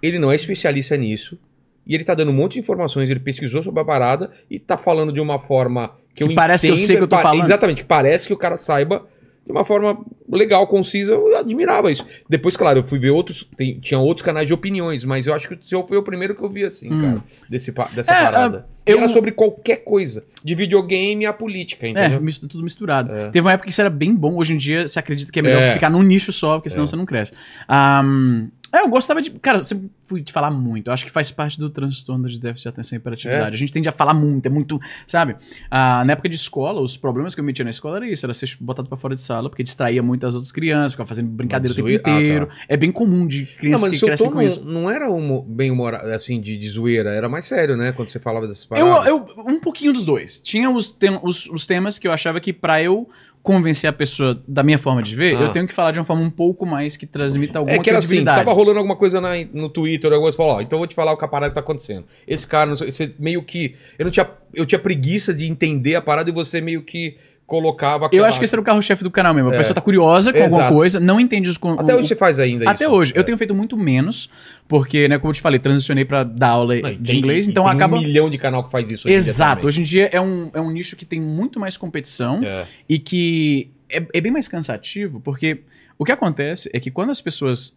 ele 0.02 0.18
não 0.20 0.32
é 0.32 0.36
especialista 0.36 0.96
nisso, 0.96 1.38
e 1.86 1.94
ele 1.96 2.04
tá 2.04 2.14
dando 2.14 2.32
um 2.32 2.34
monte 2.36 2.54
de 2.54 2.60
informações, 2.60 3.10
ele 3.10 3.20
pesquisou 3.20 3.62
sobre 3.64 3.82
a 3.82 3.86
parada, 3.86 4.32
e 4.50 4.60
tá 4.60 4.78
falando 4.78 5.12
de 5.12 5.20
uma 5.20 5.40
forma 5.40 5.90
que, 6.14 6.24
Que 6.26 6.32
eu 6.32 6.36
parece 6.36 6.68
que 6.68 6.74
eu 6.74 6.78
sei 6.78 6.96
que 6.98 7.04
eu 7.04 7.08
tô 7.08 7.18
falando. 7.18 7.42
Exatamente, 7.44 7.82
que 7.82 7.88
parece 7.88 8.28
que 8.28 8.34
o 8.34 8.38
cara 8.38 8.58
saiba 8.58 9.06
de 9.50 9.52
uma 9.52 9.66
forma 9.66 9.98
legal, 10.32 10.68
concisa, 10.68 11.12
eu 11.12 11.36
admirava 11.36 11.92
isso. 11.92 12.06
Depois, 12.30 12.56
claro, 12.56 12.80
eu 12.80 12.84
fui 12.84 13.00
ver 13.00 13.10
outros, 13.10 13.44
tem- 13.58 13.80
tinha 13.80 14.00
outros 14.00 14.24
canais 14.24 14.46
de 14.46 14.54
opiniões, 14.54 15.04
mas 15.04 15.26
eu 15.26 15.34
acho 15.34 15.48
que 15.48 15.56
o 15.56 15.60
seu 15.66 15.86
foi 15.88 15.98
o 15.98 16.04
primeiro 16.04 16.36
que 16.36 16.44
eu 16.44 16.50
vi, 16.50 16.64
assim, 16.64 16.94
Hum. 16.94 17.02
cara, 17.02 17.24
desse, 17.50 17.74
dessa 17.96 18.12
É, 18.12 18.24
parada. 18.26 18.68
ah, 18.70 18.80
E 18.86 18.92
eu- 18.92 19.00
era 19.00 19.08
sobre 19.08 19.32
qualquer 19.32 19.78
coisa, 19.78 20.24
de 20.44 20.54
videogame 20.54 21.26
a 21.26 21.34
política, 21.34 21.88
É, 21.88 21.90
entendeu? 21.90 22.22
misto- 22.22 22.48
tudo 22.48 22.64
misturado. 22.64 23.12
É. 23.12 23.30
Teve 23.32 23.42
uma 23.42 23.54
época 23.54 23.66
que 23.66 23.72
isso 23.72 23.82
era 23.82 23.90
bem 23.90 24.14
bom, 24.16 24.36
hoje 24.38 24.54
em 24.54 24.58
dia 24.58 24.88
você 24.88 25.00
acredita 25.00 25.32
que 25.32 25.40
é 25.40 25.42
melhor 25.42 25.62
É. 25.64 25.74
ficar 25.74 25.90
num 25.90 26.04
nicho 26.04 26.32
só, 26.32 26.58
porque 26.58 26.70
senão 26.70 26.84
É. 26.84 26.88
você 26.88 26.96
não 26.96 27.06
cresce. 27.08 27.34
Ahm, 27.68 28.50
é, 28.72 28.82
eu 28.82 28.88
gostava 28.90 29.22
de. 29.22 29.32
Cara, 29.32 29.60
eu 29.60 29.64
sempre 29.64 29.90
fui 30.06 30.22
te 30.24 30.32
falar 30.32 30.52
muito. 30.52 30.88
Eu 30.88 30.94
acho 30.94 31.06
que 31.06 31.12
faz 31.12 31.30
parte 31.32 31.60
do 31.60 31.70
transtorno 31.70 32.28
de 32.28 32.40
déficit 32.40 32.64
de 32.64 32.70
atenção 32.70 32.96
e 32.96 33.00
hiperatividade. 33.00 33.52
É. 33.52 33.54
A 33.54 33.58
gente 33.58 33.72
tende 33.72 33.88
a 33.90 33.92
falar 33.92 34.14
muito, 34.14 34.46
é 34.46 34.50
muito. 34.50 34.80
Sabe? 35.08 35.36
Ah, 35.70 36.04
na 36.06 36.14
época 36.14 36.30
de 36.30 36.36
escola, 36.36 36.82
os 36.82 36.98
problemas 36.98 37.34
que 37.36 37.42
eu 37.42 37.46
metia 37.46 37.64
na 37.64 37.72
escola 37.72 37.98
era 37.98 38.08
isso: 38.08 38.26
era 38.26 38.34
ser 38.34 38.50
botado 38.60 38.88
pra 38.90 38.98
fora 38.98 39.16
de 39.16 39.22
sala, 39.22 39.50
porque 39.50 39.64
distraía 39.64 40.02
muito 40.04 40.26
as 40.26 40.34
outras 40.36 40.52
crianças, 40.52 40.92
ficava 40.94 41.08
fazendo 41.08 41.30
brincadeira 41.30 41.74
o 41.74 41.76
tempo 41.76 41.88
Zoe- 41.88 41.96
ah, 41.98 42.02
tá. 42.02 42.12
inteiro. 42.12 42.50
É 42.68 42.78
bem 42.78 42.92
comum 42.92 43.28
de 43.28 43.42
Não, 43.42 43.58
crianças 43.58 43.82
mas 43.90 44.00
que 44.00 44.06
crescem 44.06 44.28
tom 44.28 44.34
com 44.34 44.40
não, 44.40 44.46
isso. 44.48 44.64
não 44.66 44.90
era 44.90 45.08
bem 45.48 45.72
humorado, 45.72 46.08
assim, 46.12 46.40
de, 46.42 46.58
de 46.58 46.70
zoeira, 46.70 47.12
era 47.16 47.30
mais 47.30 47.46
sério, 47.46 47.76
né? 47.78 47.92
Quando 47.92 48.10
você 48.10 48.20
falava 48.20 48.48
dessas 48.48 48.68
Eu, 48.72 48.88
paradas. 48.88 49.08
eu, 49.08 49.28
um 49.48 49.60
pouquinho 49.60 49.94
dos 49.94 50.06
dois. 50.06 50.40
Tinha 50.40 50.70
os, 50.70 50.92
tem- 50.92 51.20
os, 51.24 51.46
os 51.48 51.66
temas 51.68 51.98
que 52.00 52.08
eu 52.08 52.12
achava 52.12 52.40
que 52.40 52.52
pra 52.54 52.82
eu 52.82 53.08
convencer 53.42 53.90
a 53.90 53.94
pessoa 53.94 54.42
da 54.48 54.62
minha 54.62 54.78
forma 54.78 55.02
de 55.02 55.16
ver, 55.16 55.36
Ah. 55.38 55.42
eu 55.42 55.52
tenho 55.54 55.66
que 55.68 55.74
falar 55.74 55.92
de 55.92 56.00
uma 56.00 56.06
forma 56.06 56.22
um 56.22 56.30
pouco 56.30 56.66
mais 56.66 56.98
que 56.98 57.06
transmita 57.06 57.58
alguma 57.60 57.78
É 57.78 57.80
que 57.80 57.90
era 57.90 58.00
assim, 58.00 58.24
tava 58.26 58.52
rolando 58.54 58.78
alguma 58.80 58.96
coisa 58.96 59.22
na- 59.22 59.34
no 59.54 59.70
Twitter, 59.70 60.12
alguma 60.12 60.26
coisa, 60.26 60.38
falou, 60.38 60.54
ó, 60.56 60.62
então 60.62 60.76
eu 60.78 60.80
vou 60.82 60.88
te 60.88 60.94
falar 60.96 61.14
o 61.14 61.18
que 61.18 61.24
a 61.26 61.28
parada 61.28 61.50
que 61.50 61.56
tá 61.56 61.62
acontecendo. 61.62 62.06
Esse 62.28 62.46
cara, 62.46 62.66
não 62.70 62.76
sei, 62.76 62.92
você 62.92 63.14
meio 63.18 63.42
que, 63.42 63.76
eu 63.98 64.04
não 64.06 64.12
tinha, 64.12 64.30
eu 64.54 64.66
tinha 64.66 64.78
preguiça 64.80 65.34
de 65.34 65.46
entender 65.50 65.96
a 65.96 66.02
parada 66.02 66.30
e 66.30 66.34
você 66.34 66.60
meio 66.60 66.82
que 66.84 67.16
colocava 67.50 68.04
Eu 68.04 68.08
aquela- 68.08 68.28
acho 68.30 68.40
que 68.40 68.46
esse 68.46 68.54
era 68.56 68.62
o 68.62 68.64
carro-chefe 68.64 69.04
do 69.04 69.10
canal 69.12 69.34
mesmo. 69.34 69.50
A 69.50 69.56
É. 69.56 69.58
pessoa 69.58 69.74
tá 69.74 69.82
curiosa 69.82 70.32
com 70.32 70.40
alguma 70.42 70.62
Exato. 70.62 70.76
coisa, 70.76 71.00
não 71.00 71.20
entende 71.20 71.50
os... 71.50 71.58
Até 71.78 71.94
o- 71.96 71.98
hoje 72.00 72.08
você 72.08 72.16
faz 72.16 72.38
ainda 72.40 72.70
Até 72.70 72.86
isso. 72.86 72.94
hoje. 72.94 73.12
Eu 73.16 73.22
É. 73.22 73.24
tenho 73.24 73.38
feito 73.38 73.54
muito 73.56 73.76
menos, 73.76 74.30
porque, 74.68 75.08
né, 75.08 75.18
como 75.18 75.32
eu 75.32 75.36
te 75.36 75.42
falei, 75.42 75.60
transicionei 75.60 76.06
pra 76.06 76.24
dar 76.24 76.50
aula 76.50 76.76
Não, 76.76 76.92
de 76.94 77.12
tem- 77.12 77.18
inglês, 77.20 77.48
então 77.50 77.64
tem 77.64 77.72
acaba... 77.74 77.98
um 77.98 78.02
milhão 78.02 78.30
de 78.30 78.38
canal 78.38 78.64
que 78.64 78.72
faz 78.72 78.90
isso 78.92 79.08
hoje 79.08 79.16
em 79.16 79.18
Exato. 79.18 79.52
também. 79.56 79.66
Hoje 79.68 79.82
em 79.82 79.84
dia 79.84 80.10
é 80.14 80.22
um, 80.22 80.52
é 80.54 80.62
um 80.62 80.70
nicho 80.70 80.96
que 80.96 81.04
tem 81.06 81.20
muito 81.20 81.60
mais 81.60 81.76
competição 81.76 82.42
É. 82.44 82.68
e 82.88 83.00
que 83.00 83.72
é, 83.90 84.06
é 84.14 84.22
bem 84.22 84.32
mais 84.32 84.48
cansativo, 84.48 85.20
porque 85.20 85.62
o 85.98 86.06
que 86.06 86.12
acontece 86.12 86.70
é 86.72 86.80
que 86.80 86.92
quando 86.92 87.10
as 87.10 87.20
pessoas 87.20 87.76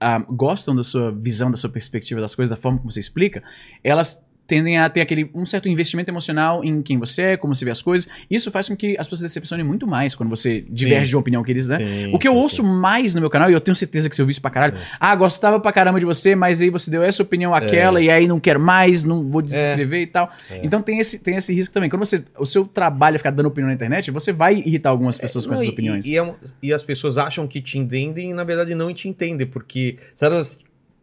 ah, 0.00 0.18
gostam 0.30 0.74
da 0.74 0.82
sua 0.82 1.12
visão, 1.12 1.50
da 1.50 1.58
sua 1.58 1.68
perspectiva 1.68 2.22
das 2.22 2.34
coisas, 2.34 2.48
da 2.48 2.56
forma 2.56 2.78
como 2.78 2.90
você 2.90 3.00
explica, 3.00 3.42
elas 3.84 4.24
tendem 4.50 4.76
a 4.78 4.90
ter 4.90 5.00
aquele 5.00 5.30
um 5.32 5.46
certo 5.46 5.68
investimento 5.68 6.10
emocional 6.10 6.64
em 6.64 6.82
quem 6.82 6.98
você 6.98 7.22
é, 7.22 7.36
como 7.36 7.54
você 7.54 7.64
vê 7.64 7.70
as 7.70 7.80
coisas. 7.80 8.08
Isso 8.28 8.50
faz 8.50 8.68
com 8.68 8.74
que 8.76 8.96
as 8.98 9.06
pessoas 9.06 9.20
se 9.20 9.24
decepcionem 9.26 9.64
muito 9.64 9.86
mais 9.86 10.14
quando 10.16 10.28
você 10.28 10.64
diverge 10.68 11.08
de 11.10 11.14
uma 11.16 11.20
opinião 11.20 11.42
que 11.44 11.52
eles, 11.52 11.68
né? 11.68 11.78
Sim, 11.78 12.12
O 12.12 12.18
que 12.18 12.26
eu 12.26 12.32
sim, 12.32 12.38
ouço 12.38 12.62
sim. 12.62 12.68
mais 12.68 13.14
no 13.14 13.20
meu 13.20 13.30
canal, 13.30 13.48
e 13.48 13.52
eu 13.52 13.60
tenho 13.60 13.76
certeza 13.76 14.10
que 14.10 14.16
você 14.16 14.22
ouviu 14.22 14.32
isso 14.32 14.42
pra 14.42 14.50
caralho, 14.50 14.76
É. 14.76 14.80
ah, 14.98 15.14
gostava 15.14 15.60
pra 15.60 15.70
caramba 15.72 16.00
de 16.00 16.04
você, 16.06 16.34
mas 16.34 16.60
aí 16.60 16.68
você 16.70 16.90
deu 16.90 17.02
essa 17.02 17.22
opinião 17.22 17.54
aquela, 17.54 18.00
e 18.02 18.10
aí 18.10 18.26
não 18.26 18.40
quero 18.40 18.58
mais, 18.58 19.04
não 19.04 19.22
vou 19.30 19.40
desescrever 19.40 20.00
e 20.02 20.06
tal. 20.08 20.30
É. 20.50 20.60
Então 20.64 20.82
tem 20.82 20.98
esse, 20.98 21.18
tem 21.20 21.36
esse 21.36 21.54
risco 21.54 21.72
também. 21.72 21.88
Quando 21.88 22.04
você, 22.04 22.24
o 22.36 22.44
seu 22.46 22.64
trabalho 22.66 23.14
é 23.14 23.18
ficar 23.18 23.30
dando 23.30 23.46
opinião 23.46 23.68
na 23.68 23.74
internet, 23.74 24.10
você 24.10 24.32
vai 24.32 24.56
irritar 24.56 24.90
algumas 24.90 25.16
pessoas 25.16 25.46
com 25.46 25.54
essas 25.54 25.66
e- 25.66 25.70
opiniões. 25.70 26.06
E, 26.06 26.16
é 26.16 26.22
um- 26.22 26.34
e 26.62 26.72
as 26.72 26.82
pessoas 26.82 27.16
acham 27.16 27.46
que 27.46 27.60
te 27.62 27.78
entendem 27.78 28.30
e 28.30 28.34
na 28.34 28.42
verdade 28.44 28.74
não 28.74 28.92
te 28.92 29.08
entendem, 29.08 29.46
porque 29.46 29.96
se 30.14 30.24
elas 30.24 30.58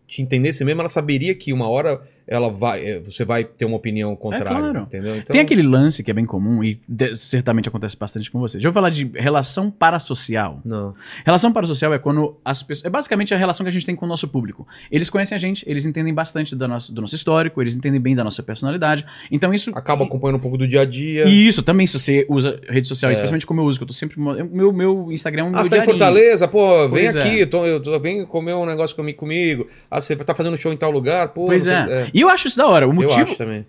te 0.07 0.21
entendessem 0.21 0.65
mesmo, 0.65 0.81
ela 0.81 0.89
saberia 0.89 1.33
que 1.35 1.51
uma 1.53 1.67
hora 1.69 2.01
ela 2.27 2.49
vai, 2.49 2.83
eh, 2.85 2.99
você 2.99 3.23
vai 3.23 3.43
ter 3.43 3.65
uma 3.65 3.77
opinião 3.77 4.15
contrária, 4.15 4.49
claro. 4.59 4.79
entendeu? 4.81 5.15
Então, 5.15 5.33
Tem 5.33 5.41
aquele 5.41 5.63
lance 5.63 6.03
que 6.03 6.11
é 6.11 6.13
bem 6.13 6.25
comum 6.25 6.63
e 6.63 6.79
certamente 7.15 7.69
acontece 7.69 7.97
bastante 7.97 8.29
com 8.29 8.39
você. 8.39 8.59
Já 8.59 8.67
ouviu 8.69 8.73
falar 8.73 8.89
de 8.89 9.09
relação 9.15 9.71
parasocial? 9.71 10.59
Não. 10.65 10.93
Relação 11.25 11.51
parasocial 11.51 11.93
é 11.93 11.99
quando 11.99 12.37
as 12.43 12.61
pessoas. 12.63 12.85
É 12.85 12.89
basicamente 12.89 13.33
a 13.33 13.37
relação 13.37 13.63
que 13.63 13.69
a 13.69 13.71
gente 13.71 13.85
tem 13.85 13.95
com 13.95 14.05
o 14.05 14.09
nosso 14.09 14.27
público. 14.27 14.67
Eles 14.91 15.09
conhecem 15.09 15.35
a 15.35 15.39
gente, 15.39 15.63
eles 15.67 15.85
entendem 15.85 16.13
bastante 16.13 16.55
do 16.55 16.67
nosso, 16.67 16.93
do 16.93 17.01
nosso 17.01 17.15
histórico, 17.15 17.61
eles 17.61 17.75
entendem 17.75 17.99
bem 17.99 18.15
da 18.15 18.23
nossa 18.23 18.43
personalidade. 18.43 19.05
Então 19.31 19.53
isso. 19.53 19.71
Acaba 19.75 20.03
acompanhando 20.03 20.35
um 20.37 20.39
pouco 20.41 20.57
do 20.57 20.67
dia 20.67 20.81
a 20.81 20.85
dia. 20.85 21.25
E 21.27 21.47
isso 21.47 21.63
também, 21.63 21.87
se 21.87 21.97
você 21.99 22.25
usa 22.29 22.59
rede 22.69 22.87
social, 22.87 23.09
É. 23.09 23.13
especialmente 23.13 23.45
como 23.45 23.61
eu 23.61 23.65
uso, 23.65 23.79
que 23.79 23.83
eu 23.83 23.87
tô 23.87 23.93
sempre. 23.93 24.19
Meu, 24.19 24.73
meu 24.73 25.11
Instagram 25.11 25.41
é 25.41 25.45
um 25.45 25.47
Ah, 25.49 25.51
meu 25.51 25.63
você 25.63 25.69
tá 25.69 25.77
em. 25.77 25.85
Fortaleza? 25.85 26.47
Pô, 26.47 26.89
vem 26.89 27.03
Pois 27.05 27.15
é. 27.15 27.21
aqui, 27.21 27.45
tô, 27.45 27.65
eu 27.65 27.81
tô, 27.81 27.97
vem 27.99 28.25
comer 28.25 28.53
um 28.53 28.65
negócio 28.65 28.95
comigo. 29.15 29.67
Ah, 29.89 30.01
você 30.01 30.15
tá 30.15 30.35
fazendo 30.35 30.57
show 30.57 30.73
em 30.73 30.77
tal 30.77 30.91
lugar? 30.91 31.29
Pô, 31.29 31.45
Pois 31.47 31.65
é. 31.67 31.87
sei- 31.87 32.11
E 32.17 32.21
eu 32.21 32.29
acho 32.29 32.47
isso 32.47 32.57
da 32.57 32.65
hora. 32.67 32.87
O 32.87 32.89
Eu 32.89 32.93
motivo. 32.93 33.21
acho 33.21 33.35
também. 33.35 33.65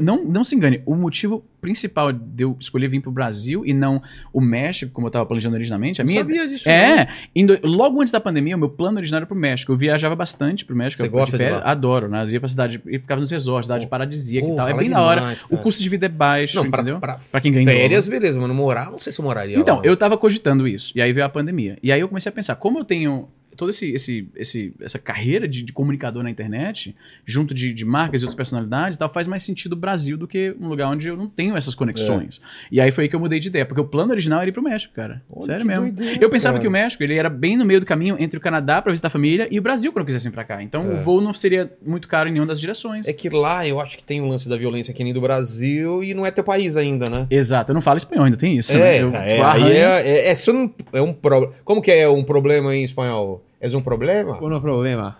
Não, 0.00 0.24
não 0.24 0.42
se 0.44 0.54
engane, 0.54 0.80
o 0.86 0.94
motivo 0.94 1.44
principal 1.60 2.12
de 2.12 2.44
eu 2.44 2.56
escolher 2.58 2.88
vir 2.88 3.00
pro 3.00 3.10
Brasil 3.10 3.66
e 3.66 3.74
não 3.74 4.00
o 4.32 4.40
México, 4.40 4.90
como 4.92 5.06
eu 5.06 5.10
tava 5.10 5.26
planejando 5.26 5.54
originalmente, 5.56 6.00
a 6.00 6.04
Não 6.04 6.10
minha. 6.10 6.22
sabia 6.22 6.48
disso. 6.48 6.66
É, 6.68 7.08
indo- 7.36 7.58
logo 7.62 8.00
antes 8.00 8.10
da 8.10 8.18
pandemia, 8.20 8.56
o 8.56 8.58
meu 8.58 8.70
plano 8.70 8.96
originário 8.96 9.24
era 9.24 9.26
pro 9.26 9.36
México. 9.36 9.70
Eu 9.72 9.76
viajava 9.76 10.16
bastante 10.16 10.64
pro 10.64 10.74
México. 10.74 11.02
Você 11.02 11.08
eu- 11.08 11.12
gosta 11.12 11.36
de 11.36 11.42
férias, 11.44 11.60
lá? 11.62 11.70
Adoro, 11.70 12.08
né? 12.08 12.22
Eu 12.24 12.28
ia 12.30 12.40
pra 12.40 12.48
cidade, 12.48 12.80
e 12.86 12.98
ficava 12.98 13.20
nos 13.20 13.30
resorts, 13.30 13.66
cidade 13.66 13.86
paradisíaca 13.86 14.46
Pô, 14.46 14.52
e 14.54 14.56
tal. 14.56 14.68
É 14.68 14.74
bem 14.74 14.88
da 14.88 15.02
hora. 15.02 15.20
demais, 15.20 15.42
O 15.44 15.48
cara. 15.50 15.62
custo 15.62 15.82
de 15.82 15.88
vida 15.88 16.06
é 16.06 16.08
baixo, 16.08 16.56
Não, 16.56 16.70
pra, 16.70 16.80
entendeu? 16.80 17.00
pra 17.00 17.18
Pra 17.30 17.40
quem 17.40 17.52
ganha 17.52 17.66
férias, 17.66 18.06
dólar. 18.06 18.20
beleza, 18.20 18.38
mas 18.38 18.48
não 18.48 18.54
morar, 18.54 18.90
não 18.90 18.98
sei 18.98 19.12
se 19.12 19.20
eu 19.20 19.24
moraria 19.24 19.58
Então, 19.58 19.76
lá. 19.78 19.82
eu 19.84 19.96
tava 19.96 20.16
cogitando 20.16 20.66
isso. 20.66 20.92
E 20.96 21.02
aí 21.02 21.12
veio 21.12 21.26
a 21.26 21.28
pandemia. 21.28 21.76
E 21.82 21.92
aí 21.92 22.00
eu 22.00 22.08
comecei 22.08 22.30
a 22.30 22.32
pensar, 22.32 22.54
como 22.54 22.78
eu 22.78 22.84
tenho 22.84 23.28
toda 23.60 23.68
esse, 23.68 23.92
esse, 23.92 24.26
esse, 24.34 24.72
essa 24.80 24.98
carreira 24.98 25.46
de, 25.46 25.62
de 25.62 25.70
comunicador 25.70 26.22
na 26.22 26.30
internet, 26.30 26.96
junto 27.26 27.52
de, 27.52 27.74
de 27.74 27.84
marcas 27.84 28.22
e 28.22 28.24
outras 28.24 28.34
personalidades 28.34 28.96
tal, 28.96 29.12
faz 29.12 29.26
mais 29.26 29.42
sentido 29.42 29.74
o 29.74 29.76
Brasil 29.76 30.16
do 30.16 30.26
que 30.26 30.56
um 30.58 30.66
lugar 30.66 30.88
onde 30.88 31.06
eu 31.06 31.14
não 31.14 31.28
tenho 31.28 31.54
essas 31.54 31.74
conexões. 31.74 32.40
E 32.72 32.80
aí 32.80 32.90
foi 32.90 33.04
aí 33.04 33.10
que 33.10 33.14
eu 33.14 33.20
mudei 33.20 33.38
de 33.38 33.48
ideia, 33.48 33.66
porque 33.66 33.82
o 33.82 33.84
plano 33.84 34.12
original 34.12 34.40
era 34.40 34.48
ir 34.48 34.52
pro 34.52 34.62
México, 34.62 34.94
cara. 34.94 35.20
Olha 35.30 35.44
Sério 35.44 35.66
mesmo. 35.66 35.92
doideira, 35.92 36.24
eu 36.24 36.30
pensava 36.30 36.54
cara. 36.54 36.62
que 36.62 36.68
o 36.68 36.70
México, 36.70 37.02
ele 37.02 37.16
era 37.16 37.28
bem 37.28 37.54
no 37.54 37.66
meio 37.66 37.80
do 37.80 37.84
caminho 37.84 38.16
entre 38.18 38.38
o 38.38 38.40
Canadá 38.40 38.80
pra 38.80 38.92
visitar 38.92 39.08
a 39.08 39.10
família 39.10 39.46
e 39.50 39.58
o 39.58 39.62
Brasil 39.62 39.92
quando 39.92 40.04
eu 40.04 40.06
quisesse 40.06 40.26
vir 40.26 40.32
pra 40.34 40.44
cá. 40.44 40.62
Então 40.62 40.90
É. 40.90 40.94
o 40.94 40.96
voo 40.96 41.20
não 41.20 41.34
seria 41.34 41.70
muito 41.84 42.08
caro 42.08 42.30
em 42.30 42.32
nenhuma 42.32 42.48
das 42.48 42.58
direções. 42.58 43.06
É 43.06 43.12
que 43.12 43.28
lá 43.28 43.68
eu 43.68 43.78
acho 43.78 43.98
que 43.98 44.04
tem 44.04 44.22
um 44.22 44.28
lance 44.28 44.48
da 44.48 44.56
violência 44.56 44.94
que 44.94 45.04
nem 45.04 45.12
do 45.12 45.20
Brasil 45.20 46.02
e 46.02 46.14
não 46.14 46.24
é 46.24 46.30
teu 46.30 46.42
país 46.42 46.78
ainda, 46.78 47.10
né? 47.10 47.26
Exato, 47.30 47.72
eu 47.72 47.74
não 47.74 47.82
falo 47.82 47.98
espanhol, 47.98 48.24
ainda 48.24 48.38
tem 48.38 48.56
isso. 48.56 48.74
É, 48.74 48.80
né? 48.80 49.02
Eu, 49.02 49.08
é, 49.10 49.28
tipo, 49.28 49.42
é, 49.42 50.30
é, 50.30 50.32
é, 50.32 50.52
um, 50.52 50.70
é 50.94 51.02
um 51.02 51.12
problema. 51.12 51.54
Como 51.62 51.82
que 51.82 51.90
é 51.90 52.08
um 52.08 52.24
problema 52.24 52.74
em 52.74 52.84
espanhol? 52.84 53.44
É 53.60 53.76
um 53.76 53.82
problema? 53.82 54.36
Qual 54.36 54.50
é 54.50 54.56
o 54.56 54.60
problema? 54.60 55.18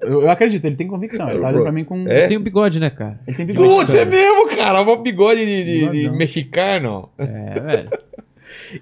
eu, 0.00 0.22
eu 0.22 0.30
acredito, 0.30 0.64
ele 0.64 0.76
tem 0.76 0.86
convicção. 0.86 1.28
Ele 1.28 1.40
tá 1.40 1.48
olhando 1.48 1.62
pra 1.62 1.72
mim 1.72 1.84
com. 1.84 2.06
É? 2.08 2.28
Tem 2.28 2.38
um 2.38 2.42
bigode, 2.42 2.78
né, 2.80 2.90
cara? 2.90 3.20
Ele 3.26 3.36
tem 3.36 3.46
bigode. 3.46 3.68
Puta, 3.68 3.98
é 3.98 4.04
mesmo, 4.04 4.48
cara. 4.48 4.80
Um 4.82 5.02
bigode 5.02 5.44
de, 5.44 5.64
de- 5.64 5.90
de 5.90 6.10
mexicano. 6.10 7.08
É, 7.18 7.60
velho. 7.60 7.90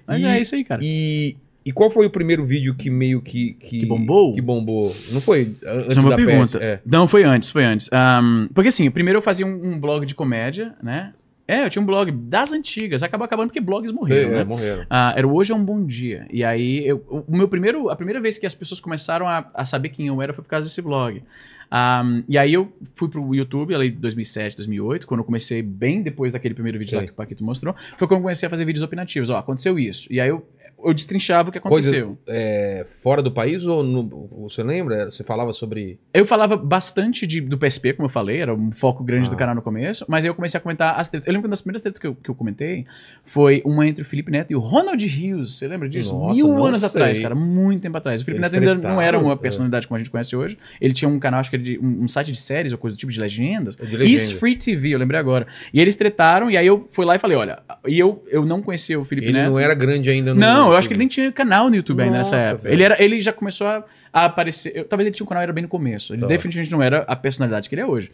Mas 0.05 0.21
E- 0.21 0.25
é 0.25 0.39
isso 0.39 0.55
aí, 0.55 0.63
cara. 0.63 0.81
E, 0.83 1.35
e 1.65 1.71
qual 1.71 1.89
foi 1.89 2.05
o 2.05 2.09
primeiro 2.09 2.45
vídeo 2.45 2.75
que 2.75 2.89
meio 2.89 3.21
que. 3.21 3.53
Que, 3.53 3.79
Que 3.79 3.85
bombou? 3.85 4.33
Que 4.33 4.41
bombou. 4.41 4.95
Não 5.11 5.19
foi 5.21 5.53
antes 5.65 5.97
é 5.97 5.99
uma 5.99 6.09
da 6.11 6.15
pergunta. 6.15 6.57
é. 6.61 6.79
Não, 6.85 7.07
foi 7.07 7.23
antes, 7.23 7.49
foi 7.49 7.63
antes. 7.63 7.89
Ahn, 7.91 8.47
porque 8.53 8.69
assim, 8.69 8.89
primeiro 8.91 9.17
eu 9.17 9.23
fazia 9.23 9.45
um, 9.45 9.73
um 9.73 9.79
blog 9.79 10.05
de 10.05 10.13
comédia, 10.15 10.73
né? 10.83 11.13
É, 11.51 11.65
eu 11.65 11.69
tinha 11.69 11.81
um 11.81 11.85
blog 11.85 12.09
das 12.13 12.53
antigas. 12.53 13.03
Acabou 13.03 13.25
acabando 13.25 13.47
porque 13.49 13.59
blogs 13.59 13.91
morreram, 13.91 14.29
Sei, 14.29 14.35
né? 14.35 14.41
é, 14.41 14.43
morreram. 14.45 14.85
Ah, 14.89 15.13
era 15.17 15.27
Hoje 15.27 15.51
é 15.51 15.55
um 15.55 15.61
Bom 15.61 15.85
Dia. 15.85 16.25
E 16.31 16.45
aí, 16.45 16.87
eu, 16.87 17.03
o 17.09 17.35
meu 17.35 17.49
primeiro, 17.49 17.89
a 17.89 17.95
primeira 17.95 18.21
vez 18.21 18.37
que 18.37 18.45
as 18.45 18.55
pessoas 18.55 18.79
começaram 18.79 19.27
a, 19.27 19.45
a 19.53 19.65
saber 19.65 19.89
quem 19.89 20.07
eu 20.07 20.21
era 20.21 20.31
foi 20.31 20.45
por 20.45 20.49
causa 20.49 20.69
desse 20.69 20.81
blog. 20.81 21.21
Ahm, 21.69 22.23
e 22.29 22.37
aí 22.37 22.53
eu 22.53 22.71
fui 22.95 23.09
pro 23.09 23.35
YouTube, 23.35 23.75
ali 23.75 23.89
em 23.89 23.95
2007, 23.95 24.55
2008, 24.55 25.05
quando 25.05 25.19
eu 25.19 25.25
comecei 25.25 25.61
bem 25.61 26.01
depois 26.01 26.31
daquele 26.31 26.53
primeiro 26.53 26.79
vídeo 26.79 26.97
lá 26.97 27.05
que 27.05 27.11
o 27.11 27.15
Paquito 27.15 27.43
mostrou, 27.43 27.75
foi 27.97 28.07
quando 28.07 28.19
eu 28.19 28.23
comecei 28.23 28.47
a 28.47 28.49
fazer 28.49 28.63
vídeos 28.63 28.83
opinativos. 28.83 29.29
Ó, 29.29 29.37
aconteceu 29.37 29.77
isso. 29.77 30.07
E 30.09 30.21
aí 30.21 30.29
eu, 30.29 30.47
eu 30.85 30.93
destrinchava 30.93 31.49
o 31.49 31.51
que 31.51 31.57
aconteceu. 31.57 32.17
É, 32.27 32.85
fora 33.01 33.21
do 33.21 33.31
país 33.31 33.65
ou 33.65 33.83
no- 33.83 34.27
você 34.47 34.63
lembra? 34.63 35.09
Você 35.11 35.23
falava 35.23 35.51
sobre. 35.53 35.99
Eu 36.13 36.25
falava 36.25 36.55
bastante 36.57 37.25
de- 37.27 37.41
do 37.41 37.57
PSP, 37.57 37.93
como 37.93 38.05
eu 38.07 38.09
falei, 38.11 38.37
era 38.41 38.53
um 38.53 38.71
foco 38.71 39.03
grande 39.03 39.29
do 39.29 39.33
Ah. 39.35 39.39
canal 39.39 39.55
no 39.55 39.61
começo, 39.61 40.05
mas 40.07 40.25
aí 40.25 40.29
eu 40.29 40.35
comecei 40.35 40.57
a 40.57 40.61
comentar 40.61 40.99
as 40.99 41.09
tretas. 41.09 41.27
Eu 41.27 41.31
lembro 41.33 41.43
que 41.43 41.47
uma 41.47 41.51
das 41.51 41.61
primeiras 41.61 41.81
tretas 41.81 41.99
que 41.99 42.07
eu, 42.07 42.15
que 42.15 42.29
eu 42.29 42.35
comentei 42.35 42.85
foi 43.25 43.61
uma 43.65 43.87
entre 43.87 44.01
o 44.01 44.05
Felipe 44.05 44.31
Neto 44.31 44.51
e 44.51 44.55
o 44.55 44.59
Ronald 44.59 45.05
Rios. 45.05 45.57
Você 45.57 45.67
lembra 45.67 45.87
disso? 45.89 46.13
Nossa, 46.17 46.35
Mil 46.35 46.65
anos 46.65 46.81
sei. 46.81 46.89
atrás, 46.89 47.19
cara, 47.19 47.35
muito 47.35 47.81
tempo 47.81 47.97
atrás. 47.97 48.21
O 48.21 48.25
Felipe 48.25 48.41
Eles 48.43 48.51
Neto 48.53 48.69
ainda 48.69 48.87
não 48.89 49.01
era 49.01 49.17
uma 49.19 49.33
é. 49.33 49.35
personalidade 49.35 49.87
como 49.87 49.95
a 49.95 49.99
gente 49.99 50.09
conhece 50.11 50.35
hoje. 50.35 50.57
Ele 50.79 50.93
tinha 50.93 51.07
um 51.09 51.19
canal, 51.19 51.39
acho 51.39 51.49
que 51.49 51.55
era 51.55 51.63
de 51.63 51.79
um, 51.79 52.03
um 52.03 52.07
site 52.07 52.31
de 52.31 52.37
séries 52.39 52.71
ou 52.71 52.77
coisa 52.77 52.95
do 52.95 52.99
tipo 52.99 53.11
de 53.11 53.19
legendas. 53.19 53.75
De 53.75 53.83
legenda. 53.97 54.05
Is 54.05 54.31
Free 54.31 54.55
TV, 54.55 54.89
eu 54.95 54.99
lembrei 54.99 55.19
agora. 55.19 55.47
E 55.73 55.79
eles 55.79 55.95
tretaram, 55.95 56.49
e 56.49 56.57
aí 56.57 56.65
eu 56.67 56.79
fui 56.91 57.05
lá 57.05 57.15
e 57.15 57.19
falei: 57.19 57.37
olha, 57.37 57.59
e 57.87 57.97
eu, 57.99 58.23
eu 58.27 58.45
não 58.45 58.61
conhecia 58.61 58.99
o 58.99 59.05
Felipe 59.05 59.27
Ele 59.27 59.33
Neto. 59.37 59.51
não 59.51 59.59
era 59.59 59.73
grande 59.73 60.09
ainda 60.09 60.33
no. 60.33 60.39
Não, 60.39 60.70
eu 60.71 60.77
acho 60.77 60.87
que 60.87 60.93
ele 60.93 60.99
nem 60.99 61.07
tinha 61.07 61.31
canal 61.31 61.69
no 61.69 61.75
YouTube 61.75 62.01
ainda 62.01 62.17
nessa 62.17 62.35
época. 62.37 62.63
velho. 62.63 62.73
Ele, 62.75 62.83
era, 62.83 63.03
ele 63.03 63.21
já 63.21 63.31
começou 63.33 63.67
a, 63.67 63.83
a 64.13 64.25
aparecer. 64.25 64.71
eu- 64.75 64.85
talvez 64.85 65.07
ele 65.07 65.15
tinha 65.15 65.25
um 65.25 65.27
canal, 65.29 65.43
era 65.43 65.53
bem 65.53 65.61
no 65.63 65.67
começo. 65.67 66.13
Ele 66.13 66.21
Tá. 66.21 66.27
definitivamente 66.27 66.71
não 66.71 66.81
era 66.81 66.99
a 67.07 67.15
personalidade 67.15 67.67
que 67.69 67.75
ele 67.75 67.81
é 67.81 67.85
hoje. 67.85 68.11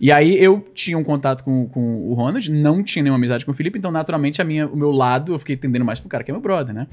E 0.00 0.10
aí 0.12 0.36
eu 0.42 0.66
tinha 0.74 0.96
um 0.98 1.04
contato 1.04 1.42
com, 1.44 1.66
com 1.68 2.08
o 2.08 2.14
Ronald, 2.14 2.50
não 2.52 2.82
tinha 2.82 3.02
nenhuma 3.02 3.18
amizade 3.18 3.44
com 3.44 3.50
o 3.52 3.54
Felipe, 3.54 3.78
então 3.78 3.90
naturalmente 3.90 4.40
a 4.40 4.44
minha, 4.44 4.66
o 4.66 4.76
meu 4.76 4.90
lado 4.90 5.32
eu 5.34 5.38
fiquei 5.38 5.56
tendendo 5.56 5.84
mais 5.84 5.98
pro 6.00 6.08
cara 6.08 6.22
que 6.24 6.30
é 6.30 6.34
meu 6.34 6.40
brother, 6.40 6.74
né? 6.74 6.86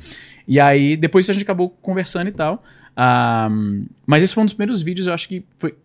E 0.47 0.59
aí 0.59 0.95
depois 0.97 1.29
a 1.29 1.33
gente 1.33 1.43
acabou 1.43 1.69
conversando 1.81 2.27
e 2.27 2.31
tal. 2.31 2.63
Ah, 2.95 3.49
mas 4.05 4.23
esse 4.23 4.33
foi 4.33 4.41
um 4.41 4.45
dos 4.45 4.53
primeiros 4.55 4.81
vídeos, 4.81 5.07
eu 5.07 5.13
acho 5.13 5.27
que 5.27 5.45
foi. 5.57 5.75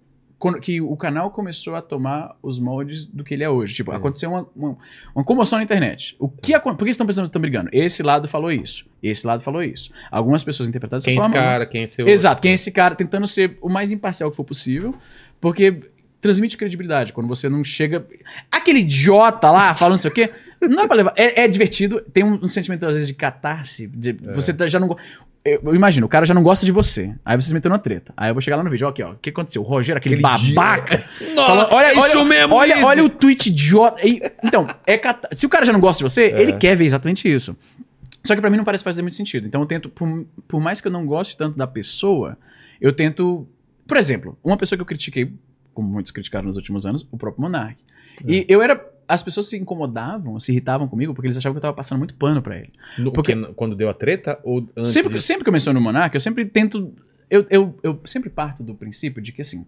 Que 0.61 0.81
o 0.81 0.97
canal 0.97 1.31
começou 1.31 1.75
a 1.77 1.83
tomar 1.83 2.37
os 2.43 2.59
moldes 2.59 3.07
do 3.07 3.23
que 3.23 3.35
ele 3.35 3.45
é 3.45 3.49
hoje. 3.49 3.75
Tipo, 3.75 3.93
É. 3.93 3.97
aconteceu 3.97 4.31
uma, 4.31 4.47
uma, 4.57 4.77
uma 5.15 5.25
comoção 5.25 5.59
na 5.59 5.65
internet. 5.65 6.17
O 6.19 6.29
que 6.29 6.53
acon- 6.55 6.71
Por 6.71 6.79
que 6.79 6.85
vocês 6.87 6.95
estão 6.95 7.07
pensando 7.07 7.25
que 7.25 7.29
estão 7.29 7.41
brigando? 7.43 7.71
Esse 7.73 8.03
lado 8.03 8.27
falou 8.27 8.51
isso. 8.51 8.85
Esse 9.03 9.27
lado 9.27 9.43
falou 9.43 9.63
isso. 9.63 9.91
Algumas 10.11 10.43
pessoas 10.43 10.69
interpretaram 10.69 10.99
dessa 10.99 11.05
Quem 11.07 11.15
é 11.17 11.19
esse 11.19 11.31
cara? 11.31 11.67
Quem 11.67 11.83
é 11.85 11.87
seu. 11.87 12.09
Exato, 12.09 12.41
quem 12.43 12.51
é 12.53 12.55
esse 12.55 12.71
cara 12.73 12.95
tentando 12.95 13.27
ser 13.27 13.57
o 13.61 13.69
mais 13.69 13.91
imparcial 13.91 14.31
que 14.31 14.37
for 14.37 14.45
possível, 14.45 14.95
porque 15.41 15.81
transmite 16.21 16.57
credibilidade 16.57 17.13
quando 17.13 17.27
você 17.29 17.49
não 17.49 17.63
chega. 17.65 18.07
Aquele 18.51 18.81
idiota 18.81 19.51
lá 19.51 19.75
falando 19.75 19.93
não 19.93 19.99
sei 19.99 20.11
o 20.11 20.15
quê. 20.15 20.31
Não 20.61 20.85
é 20.85 20.87
pra 20.87 20.95
levar. 20.97 21.13
É, 21.17 21.43
é 21.43 21.49
divertido, 21.49 22.01
tem 22.13 22.23
um, 22.23 22.35
um 22.35 22.47
sentimento, 22.47 22.87
às 22.87 22.95
vezes, 22.95 23.09
de 23.09 23.15
catarse. 23.15 23.89
De, 23.89 24.11
É. 24.11 24.33
Você 24.33 24.55
tá- 24.55 24.69
já 24.69 24.79
não. 24.79 24.97
Eu, 25.45 25.61
eu 25.65 25.75
imagino, 25.75 26.07
o 26.07 26.09
cara 26.09 26.25
já 26.25 26.33
não 26.35 26.43
gosta 26.43 26.65
de 26.65 26.71
você. 26.71 27.15
Aí 27.25 27.37
você 27.41 27.49
se 27.49 27.55
meteu 27.55 27.69
numa 27.69 27.79
treta. 27.79 28.13
Aí 28.17 28.31
eu 28.31 28.35
vou 28.35 28.41
chegar 28.41 28.57
lá 28.57 28.63
no 28.63 28.71
vídeo, 28.71 28.87
ó, 28.87 28.91
aqui, 28.91 29.03
ó. 29.03 29.11
O 29.13 29.17
que 29.17 29.31
aconteceu? 29.31 29.61
O 29.63 29.65
Rogério, 29.65 29.99
aquele, 29.99 30.25
Aquele 30.25 30.55
babaca. 30.55 30.97
Nossa, 31.35 31.47
Fala, 31.49 31.69
olha, 31.73 31.91
isso 31.91 32.01
olha, 32.01 32.25
mesmo, 32.25 32.55
olha, 32.55 32.87
olha 32.87 33.05
o 33.05 33.09
tweet 33.09 33.49
idiota. 33.49 33.97
Então, 34.45 34.69
é 34.87 34.97
cata- 34.97 35.29
se 35.35 35.45
o 35.45 35.49
cara 35.49 35.65
já 35.65 35.73
não 35.73 35.81
gosta 35.81 35.99
de 35.99 36.05
você, 36.13 36.27
É. 36.27 36.41
ele 36.43 36.53
quer 36.55 36.77
ver 36.77 36.85
exatamente 36.85 37.29
isso. 37.33 37.57
Só 38.25 38.37
que 38.37 38.41
pra 38.41 38.49
mim 38.49 38.57
não 38.57 38.65
parece 38.65 38.85
fazer 38.85 39.03
muito 39.03 39.17
sentido. 39.17 39.45
Então 39.47 39.61
eu 39.61 39.67
tento, 39.67 39.89
por, 39.89 40.25
por 40.47 40.61
mais 40.61 40.81
que 40.81 40.87
eu 40.87 40.93
não 40.93 41.05
goste 41.05 41.37
tanto 41.37 41.59
da 41.59 41.67
pessoa, 41.67 42.39
eu 42.81 42.93
tento. 42.93 43.45
Por 43.85 43.97
exemplo, 43.97 44.39
uma 44.45 44.57
pessoa 44.57 44.77
que 44.77 44.83
eu 44.83 44.87
critiquei, 44.87 45.33
como 45.75 45.89
muitos 45.89 46.13
criticaram 46.13 46.47
nos 46.47 46.57
últimos 46.57 46.87
anos, 46.87 47.05
o 47.11 47.19
próprio 47.19 47.43
Monark. 47.43 47.77
É. 48.27 48.33
E 48.33 48.47
eu 48.49 48.63
era. 48.63 48.89
As 49.09 49.23
pessoas 49.23 49.47
se 49.47 49.59
incomodavam, 49.59 50.39
se 50.41 50.53
irritavam 50.53 50.89
comigo, 50.89 51.13
porque 51.13 51.27
eles 51.27 51.37
achavam 51.37 51.55
que 51.55 51.59
eu 51.59 51.63
tava 51.63 51.75
passando 51.75 51.99
muito 51.99 52.15
pano 52.15 52.41
pra 52.41 52.57
ele. 52.57 52.71
No- 52.99 53.13
Porque- 53.13 53.35
quando 53.57 53.75
deu 53.77 53.91
a 53.91 53.95
treta 53.95 54.39
ou 54.43 54.67
antes? 54.77 54.91
Sempre, 54.93 55.15
disso? 55.15 55.27
sempre 55.27 55.43
que 55.45 55.49
eu 55.49 55.53
menciono 55.53 55.79
o 55.79 55.83
Monark, 55.83 56.15
eu 56.15 56.21
sempre 56.21 56.45
tento. 56.47 56.95
Eu, 57.29 57.47
eu, 57.49 57.79
eu 57.83 58.01
sempre 58.05 58.29
parto 58.29 58.63
do 58.63 58.75
princípio 58.75 59.23
de 59.23 59.33
que, 59.33 59.41
assim, 59.41 59.65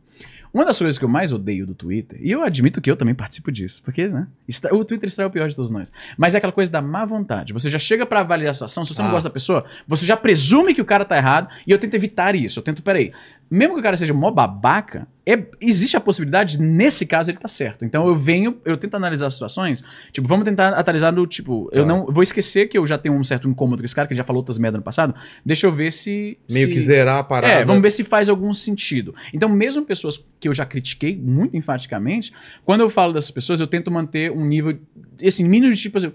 uma 0.52 0.66
das 0.66 0.78
coisas 0.78 0.98
que 0.98 1.04
eu 1.04 1.08
mais 1.08 1.32
odeio 1.32 1.66
do 1.66 1.74
Twitter, 1.74 2.18
e 2.22 2.30
eu 2.30 2.42
admito 2.42 2.78
que 2.80 2.90
eu 2.90 2.96
também 2.96 3.14
participo 3.14 3.50
disso, 3.50 3.82
porque, 3.82 4.06
né? 4.06 4.26
O 4.70 4.84
Twitter 4.84 5.08
extrai 5.08 5.26
o 5.26 5.30
pior 5.30 5.48
de 5.48 5.56
todos 5.56 5.70
nós. 5.70 5.90
Mas 6.16 6.34
é 6.34 6.38
aquela 6.38 6.52
coisa 6.52 6.70
da 6.70 6.82
má 6.82 7.06
vontade. 7.06 7.54
Você 7.54 7.70
já 7.70 7.78
chega 7.78 8.04
pra 8.04 8.20
avaliar 8.20 8.50
a 8.50 8.54
situação, 8.54 8.84
se 8.84 8.94
você 8.94 9.00
não 9.00 9.08
Ah. 9.08 9.12
gosta 9.12 9.30
da 9.30 9.32
pessoa, 9.32 9.64
você 9.88 10.04
já 10.04 10.16
presume 10.16 10.74
que 10.74 10.80
o 10.82 10.84
cara 10.84 11.06
tá 11.06 11.16
errado, 11.16 11.48
e 11.66 11.70
eu 11.70 11.78
tento 11.78 11.94
evitar 11.94 12.34
isso. 12.34 12.58
Eu 12.58 12.62
tento, 12.62 12.82
peraí, 12.82 13.12
mesmo 13.50 13.74
que 13.74 13.80
o 13.80 13.82
cara 13.82 13.96
seja 13.96 14.12
mó 14.12 14.30
babaca, 14.30 15.08
é- 15.26 15.42
existe 15.60 15.96
a 15.96 16.00
possibilidade, 16.00 16.58
de, 16.58 16.62
nesse 16.62 17.06
caso, 17.06 17.30
ele 17.30 17.38
tá 17.38 17.48
certo. 17.48 17.84
Então 17.84 18.06
eu 18.06 18.14
venho, 18.14 18.58
eu 18.64 18.76
tento 18.76 18.94
analisar 18.94 19.26
as 19.28 19.32
situações, 19.34 19.82
tipo, 20.12 20.28
vamos 20.28 20.44
tentar 20.44 20.70
atualizar 20.74 21.12
no, 21.12 21.26
tipo, 21.26 21.68
eu 21.72 21.82
Tá. 21.82 21.88
não 21.88 22.06
vou 22.06 22.22
esquecer 22.22 22.68
que 22.68 22.76
eu 22.76 22.86
já 22.86 22.98
tenho 22.98 23.14
um 23.14 23.24
certo 23.24 23.48
incômodo 23.48 23.82
com 23.82 23.86
esse 23.86 23.94
cara, 23.94 24.06
que 24.06 24.14
já 24.14 24.22
falou 24.24 24.40
outras 24.40 24.58
merda 24.58 24.78
no 24.78 24.84
passado, 24.84 25.14
deixa 25.44 25.66
eu 25.66 25.72
ver 25.72 25.90
se... 25.92 26.36
Meio 26.52 26.66
se- 26.66 26.72
que 26.72 26.80
zerar 26.80 27.18
a 27.18 27.24
parada. 27.24 27.52
é, 27.54 27.64
vamos 27.64 27.82
ver 27.82 27.90
se 27.90 28.04
faz 28.04 28.28
algum 28.28 28.52
sentido. 28.52 29.14
Então, 29.32 29.48
mesmo 29.48 29.84
pessoas 29.84 30.22
que 30.38 30.46
eu 30.48 30.52
já 30.54 30.66
critiquei 30.66 31.16
muito 31.16 31.56
enfaticamente, 31.56 32.32
quando 32.64 32.82
eu 32.82 32.90
falo 32.90 33.12
dessas 33.12 33.30
pessoas, 33.30 33.60
eu 33.60 33.66
tento 33.66 33.90
manter 33.90 34.30
um 34.30 34.44
nível, 34.44 34.78
assim, 35.26 35.44
mínimo 35.48 35.72
de 35.72 35.80
tipo 35.80 35.96
assim, 35.98 36.12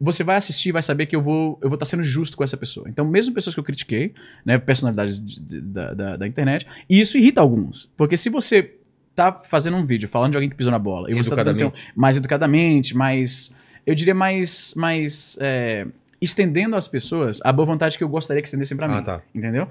você 0.00 0.22
vai 0.22 0.36
assistir 0.36 0.68
e 0.68 0.72
vai 0.72 0.82
saber 0.82 1.06
que 1.06 1.16
eu 1.16 1.22
vou 1.22 1.58
eu 1.62 1.68
vou 1.68 1.74
estar 1.76 1.84
sendo 1.86 2.02
justo 2.02 2.36
com 2.36 2.44
essa 2.44 2.56
pessoa. 2.56 2.88
Então, 2.88 3.04
mesmo 3.04 3.34
pessoas 3.34 3.54
que 3.54 3.60
eu 3.60 3.64
critiquei, 3.64 4.14
né, 4.44 4.56
personalidades 4.58 5.18
de- 5.24 5.40
de- 5.40 5.60
da, 5.60 5.92
da, 5.94 6.16
da 6.16 6.26
internet, 6.26 6.66
e 6.88 7.00
isso 7.00 7.16
irrita 7.18 7.40
alguns. 7.40 7.90
Porque 7.96 8.16
se 8.16 8.28
você 8.28 8.74
tá 9.14 9.32
fazendo 9.32 9.76
um 9.76 9.84
vídeo 9.84 10.08
falando 10.08 10.30
de 10.32 10.36
alguém 10.36 10.48
que 10.48 10.54
pisou 10.54 10.70
na 10.70 10.78
bola, 10.78 11.10
e 11.10 11.14
você 11.14 11.34
tá 11.34 11.52
ser 11.52 11.66
um- 11.66 11.72
mais 11.96 12.16
educadamente, 12.16 12.96
mais, 12.96 13.52
eu 13.84 13.92
diria 13.94 14.14
mais, 14.14 14.72
mais 14.76 15.36
é, 15.40 15.84
estendendo 16.20 16.76
às 16.76 16.86
pessoas 16.86 17.40
a 17.44 17.52
boa 17.52 17.66
vontade 17.66 17.98
que 17.98 18.04
eu 18.04 18.08
gostaria 18.08 18.40
que 18.40 18.46
estendessem 18.46 18.76
pra 18.76 18.86
Ah, 18.86 18.96
mim. 18.98 19.02
tá. 19.02 19.20
Entendeu? 19.34 19.68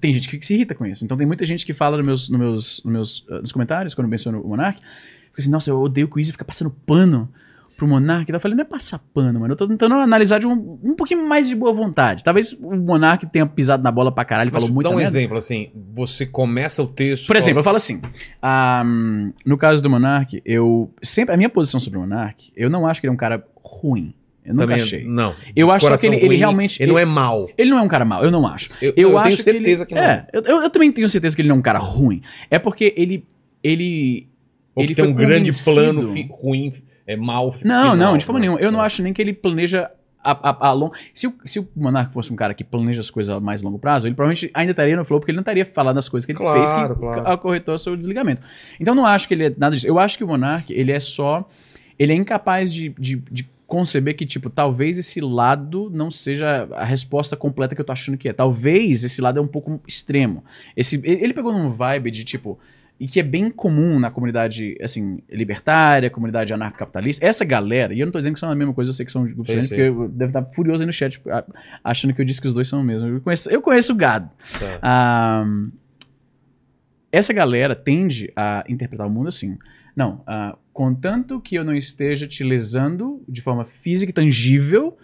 Tem 0.00 0.12
gente 0.12 0.28
que 0.28 0.44
se 0.44 0.54
irrita 0.54 0.74
com 0.74 0.84
isso. 0.86 1.04
Então 1.04 1.16
tem 1.16 1.26
muita 1.26 1.44
gente 1.44 1.64
que 1.64 1.72
fala 1.74 1.96
nos 1.96 2.04
meus, 2.06 2.28
nos 2.30 2.38
meus, 2.40 2.82
nos 2.84 2.92
meus 2.92 3.18
uh, 3.28 3.40
nos 3.40 3.52
comentários, 3.52 3.94
quando 3.94 4.06
eu 4.06 4.10
menciono 4.10 4.40
o 4.40 4.48
Monark, 4.48 4.80
fica 4.80 5.38
assim, 5.38 5.50
nossa, 5.50 5.70
eu 5.70 5.80
odeio 5.80 6.08
que 6.08 6.16
o 6.16 6.18
Easy 6.20 6.32
fica 6.32 6.44
passando 6.44 6.70
pano 6.70 7.28
pro 7.78 7.86
Monark. 7.88 8.30
Eu 8.30 8.40
falei, 8.40 8.56
não 8.56 8.62
é 8.62 8.66
passar 8.66 8.98
pano, 9.14 9.40
mano. 9.40 9.52
Eu 9.52 9.56
tô 9.56 9.66
tentando 9.66 9.94
analisar 9.94 10.38
de 10.40 10.46
um, 10.46 10.78
um 10.82 10.94
pouquinho 10.94 11.26
mais 11.26 11.48
de 11.48 11.54
boa 11.54 11.72
vontade. 11.72 12.22
Talvez 12.24 12.52
o 12.52 12.76
Monark 12.76 13.24
tenha 13.26 13.46
pisado 13.46 13.82
na 13.82 13.90
bola 13.90 14.12
pra 14.12 14.24
caralho 14.24 14.48
e 14.48 14.52
Mas 14.52 14.60
falou 14.62 14.74
muito 14.74 14.90
dá 14.90 14.94
um 14.94 15.00
exemplo, 15.00 15.38
assim. 15.38 15.70
Você 15.94 16.26
começa 16.26 16.82
o 16.82 16.86
texto. 16.88 17.26
por 17.26 17.36
exemplo, 17.36 17.60
eu 17.60 17.64
falo 17.64 17.76
assim, 17.76 18.02
hum, 18.84 19.32
no 19.46 19.56
caso 19.56 19.82
do 19.82 19.88
Monark, 19.88 20.42
eu 20.44 20.90
sempre 21.02 21.34
a 21.34 21.36
minha 21.38 21.48
posição 21.48 21.78
sobre 21.80 21.98
o 21.98 22.02
Monark, 22.02 22.50
eu 22.56 22.68
não 22.68 22.86
acho 22.86 23.00
que 23.00 23.06
ele 23.06 23.12
é 23.12 23.14
um 23.14 23.16
cara 23.18 23.44
ruim. 23.64 24.12
Eu 24.44 24.54
nunca 24.54 24.66
também, 24.68 24.82
achei. 24.82 25.04
Não. 25.04 25.34
Eu 25.54 25.70
acho 25.70 25.98
que 25.98 26.06
ele, 26.06 26.16
ele 26.16 26.26
ruim, 26.28 26.36
realmente 26.36 26.82
Ele 26.82 26.90
não 26.90 26.98
é 26.98 27.04
mal. 27.04 27.48
ele 27.56 27.70
não 27.70 27.78
é 27.78 27.82
um 27.82 27.88
cara 27.88 28.04
mau, 28.04 28.24
eu 28.24 28.30
não 28.30 28.46
acho. 28.46 28.70
Eu, 28.82 28.94
Eu, 28.96 29.10
eu 29.10 29.18
acho 29.18 29.28
tenho 29.30 29.42
certeza 29.42 29.84
que, 29.86 29.92
ele, 29.94 30.00
não. 30.00 30.08
É, 30.08 30.26
eu, 30.32 30.42
eu- 30.42 30.62
eu 30.62 30.70
também 30.70 30.90
tenho 30.90 31.06
certeza 31.06 31.36
que 31.36 31.42
ele 31.42 31.48
não 31.48 31.56
é 31.56 31.58
um 31.58 31.62
cara 31.62 31.78
ruim. 31.78 32.22
É 32.50 32.58
porque 32.58 32.94
ele. 32.96 33.24
ele 33.62 34.26
Ou 34.74 34.82
ele 34.84 34.94
que 34.94 35.02
tem 35.02 35.10
um 35.10 35.14
grande 35.14 35.50
plano 35.64 36.02
fi- 36.14 36.26
ruim, 36.30 36.72
é 37.08 37.16
mal. 37.16 37.46
Não, 37.46 37.52
final, 37.52 37.96
não, 37.96 38.16
de 38.18 38.24
forma 38.24 38.38
né? 38.38 38.46
nenhuma. 38.46 38.60
Eu 38.60 38.70
não 38.70 38.80
É. 38.82 38.86
acho 38.86 39.02
nem 39.02 39.12
que 39.12 39.20
ele 39.20 39.32
planeja 39.32 39.90
a, 40.22 40.50
a, 40.50 40.68
a 40.68 40.72
long... 40.72 40.90
se, 41.14 41.26
o, 41.26 41.34
se 41.44 41.58
o 41.58 41.68
Monark 41.74 42.12
fosse 42.12 42.32
um 42.32 42.36
cara 42.36 42.52
que 42.52 42.62
planeja 42.62 43.00
as 43.00 43.08
coisas 43.08 43.34
a 43.34 43.40
mais 43.40 43.62
longo 43.62 43.78
prazo, 43.78 44.06
ele 44.06 44.14
provavelmente 44.14 44.50
ainda 44.52 44.72
estaria 44.72 44.96
no 44.96 45.04
flow, 45.04 45.18
porque 45.20 45.30
ele 45.30 45.36
não 45.36 45.42
estaria 45.42 45.64
falando 45.64 45.94
das 45.94 46.08
coisas 46.08 46.26
que 46.26 46.32
ele 46.32 46.38
Claro, 46.38 46.58
fez 46.58 46.72
que 46.72 46.94
claro. 47.00 47.28
acorretou 47.28 47.78
seu 47.78 47.96
desligamento. 47.96 48.42
Então 48.78 48.92
eu 48.92 48.96
não 48.96 49.06
acho 49.06 49.26
que 49.26 49.34
ele 49.34 49.46
é 49.46 49.54
nada 49.56 49.74
disso. 49.74 49.86
Eu 49.88 49.98
acho 49.98 50.18
que 50.18 50.24
o 50.24 50.28
Monark, 50.28 50.72
ele 50.72 50.92
é 50.92 51.00
só. 51.00 51.48
Ele 51.98 52.12
é 52.12 52.16
incapaz 52.16 52.72
de, 52.72 52.90
de, 52.98 53.16
de 53.30 53.48
conceber 53.66 54.16
que, 54.16 54.24
tipo, 54.26 54.48
talvez 54.50 54.98
esse 54.98 55.20
lado 55.20 55.90
não 55.92 56.10
seja 56.10 56.68
a 56.74 56.84
resposta 56.84 57.36
completa 57.36 57.74
que 57.74 57.80
eu 57.80 57.84
tô 57.84 57.92
achando 57.92 58.16
que 58.18 58.28
é. 58.28 58.32
Talvez 58.32 59.04
esse 59.04 59.20
lado 59.20 59.38
é 59.38 59.42
um 59.42 59.46
pouco 59.48 59.80
extremo. 59.86 60.44
Esse, 60.76 60.96
ele 61.04 61.24
ele 61.24 61.34
pegou 61.34 61.52
num 61.52 61.70
vibe 61.70 62.10
de, 62.10 62.24
tipo, 62.24 62.58
e 63.00 63.06
que 63.06 63.20
é 63.20 63.22
bem 63.22 63.48
comum 63.50 64.00
na 64.00 64.10
comunidade, 64.10 64.76
assim, 64.82 65.20
libertária, 65.30 66.10
comunidade 66.10 66.52
anarcocapitalista. 66.52 67.24
Essa 67.24 67.44
galera, 67.44 67.94
e 67.94 68.00
eu 68.00 68.06
não 68.06 68.12
tô 68.12 68.18
dizendo 68.18 68.34
que 68.34 68.40
são 68.40 68.50
a 68.50 68.54
mesma 68.56 68.74
coisa, 68.74 68.88
eu 68.90 68.92
sei 68.94 69.06
que 69.06 69.12
são 69.12 69.22
grupos 69.24 69.46
diferentes, 69.46 69.68
porque 69.68 69.82
eu 69.82 70.08
deve 70.08 70.30
estar 70.30 70.44
furioso 70.52 70.82
aí 70.82 70.86
no 70.86 70.92
chat, 70.92 71.22
achando 71.84 72.12
que 72.12 72.20
eu 72.20 72.24
disse 72.24 72.40
que 72.40 72.48
os 72.48 72.54
dois 72.54 72.66
são 72.66 72.80
o 72.80 72.84
mesmo. 72.84 73.08
Eu 73.08 73.20
conheço, 73.20 73.48
eu 73.50 73.62
conheço 73.62 73.92
o 73.92 73.96
gado. 73.96 74.28
Tá. 74.58 74.78
Ah, 74.82 75.46
essa 77.10 77.32
galera 77.32 77.74
tende 77.74 78.30
a 78.36 78.64
interpretar 78.68 79.06
o 79.06 79.10
mundo 79.10 79.28
assim. 79.28 79.56
Não, 79.94 80.22
ah, 80.26 80.56
contanto 80.72 81.40
que 81.40 81.54
eu 81.54 81.64
não 81.64 81.74
esteja 81.74 82.26
te 82.26 82.42
lesando 82.44 83.22
de 83.28 83.40
forma 83.40 83.64
física 83.64 84.10
e 84.10 84.12
tangível, 84.12 84.96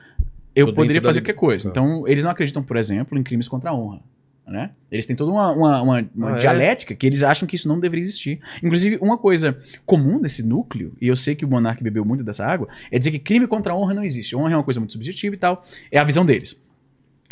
eu 0.55 0.67
Tô 0.67 0.75
poderia 0.75 1.01
da 1.01 1.07
fazer 1.07 1.21
li- 1.21 1.25
qualquer 1.27 1.39
coisa. 1.39 1.71
Tá. 1.71 1.81
Então, 1.81 2.07
eles 2.07 2.23
não 2.25 2.31
acreditam, 2.31 2.63
por 2.63 2.77
exemplo, 2.77 3.19
em 3.19 3.23
crimes 3.23 3.49
contra 3.49 3.71
a 3.71 3.75
honra. 3.75 4.01
Né? 4.47 4.73
Eles 4.93 5.07
têm 5.07 5.17
toda 5.17 5.31
uma, 5.33 5.53
uma, 5.53 5.83
uma- 5.83 6.09
uma 6.15 6.33
Ah, 6.33 6.37
é? 6.37 6.39
dialética 6.39 6.95
que 6.95 7.07
eles 7.07 7.23
acham 7.23 7.49
que 7.49 7.57
isso 7.57 7.67
não 7.67 7.81
deveria 7.81 8.03
existir. 8.03 8.41
Inclusive, 8.63 8.99
uma 9.01 9.17
coisa 9.17 9.57
comum 9.87 10.21
desse 10.21 10.47
núcleo, 10.47 10.93
e 11.01 11.09
eu 11.09 11.17
sei 11.17 11.35
que 11.35 11.47
o 11.47 11.49
Monark 11.49 11.83
bebeu 11.83 12.05
muito 12.05 12.23
dessa 12.23 12.45
água, 12.47 12.69
é 12.91 12.99
dizer 12.99 13.11
que 13.11 13.19
crime 13.19 13.47
contra 13.47 13.73
a 13.73 13.77
honra 13.77 13.95
não 13.95 14.05
existe. 14.05 14.37
Honra 14.37 14.53
é 14.53 14.57
uma 14.57 14.63
coisa 14.63 14.79
muito 14.81 14.93
subjetiva 14.93 15.35
e 15.35 15.39
tal. 15.39 15.67
É 15.91 15.99
a 15.99 16.05
visão 16.05 16.27
deles. 16.27 16.61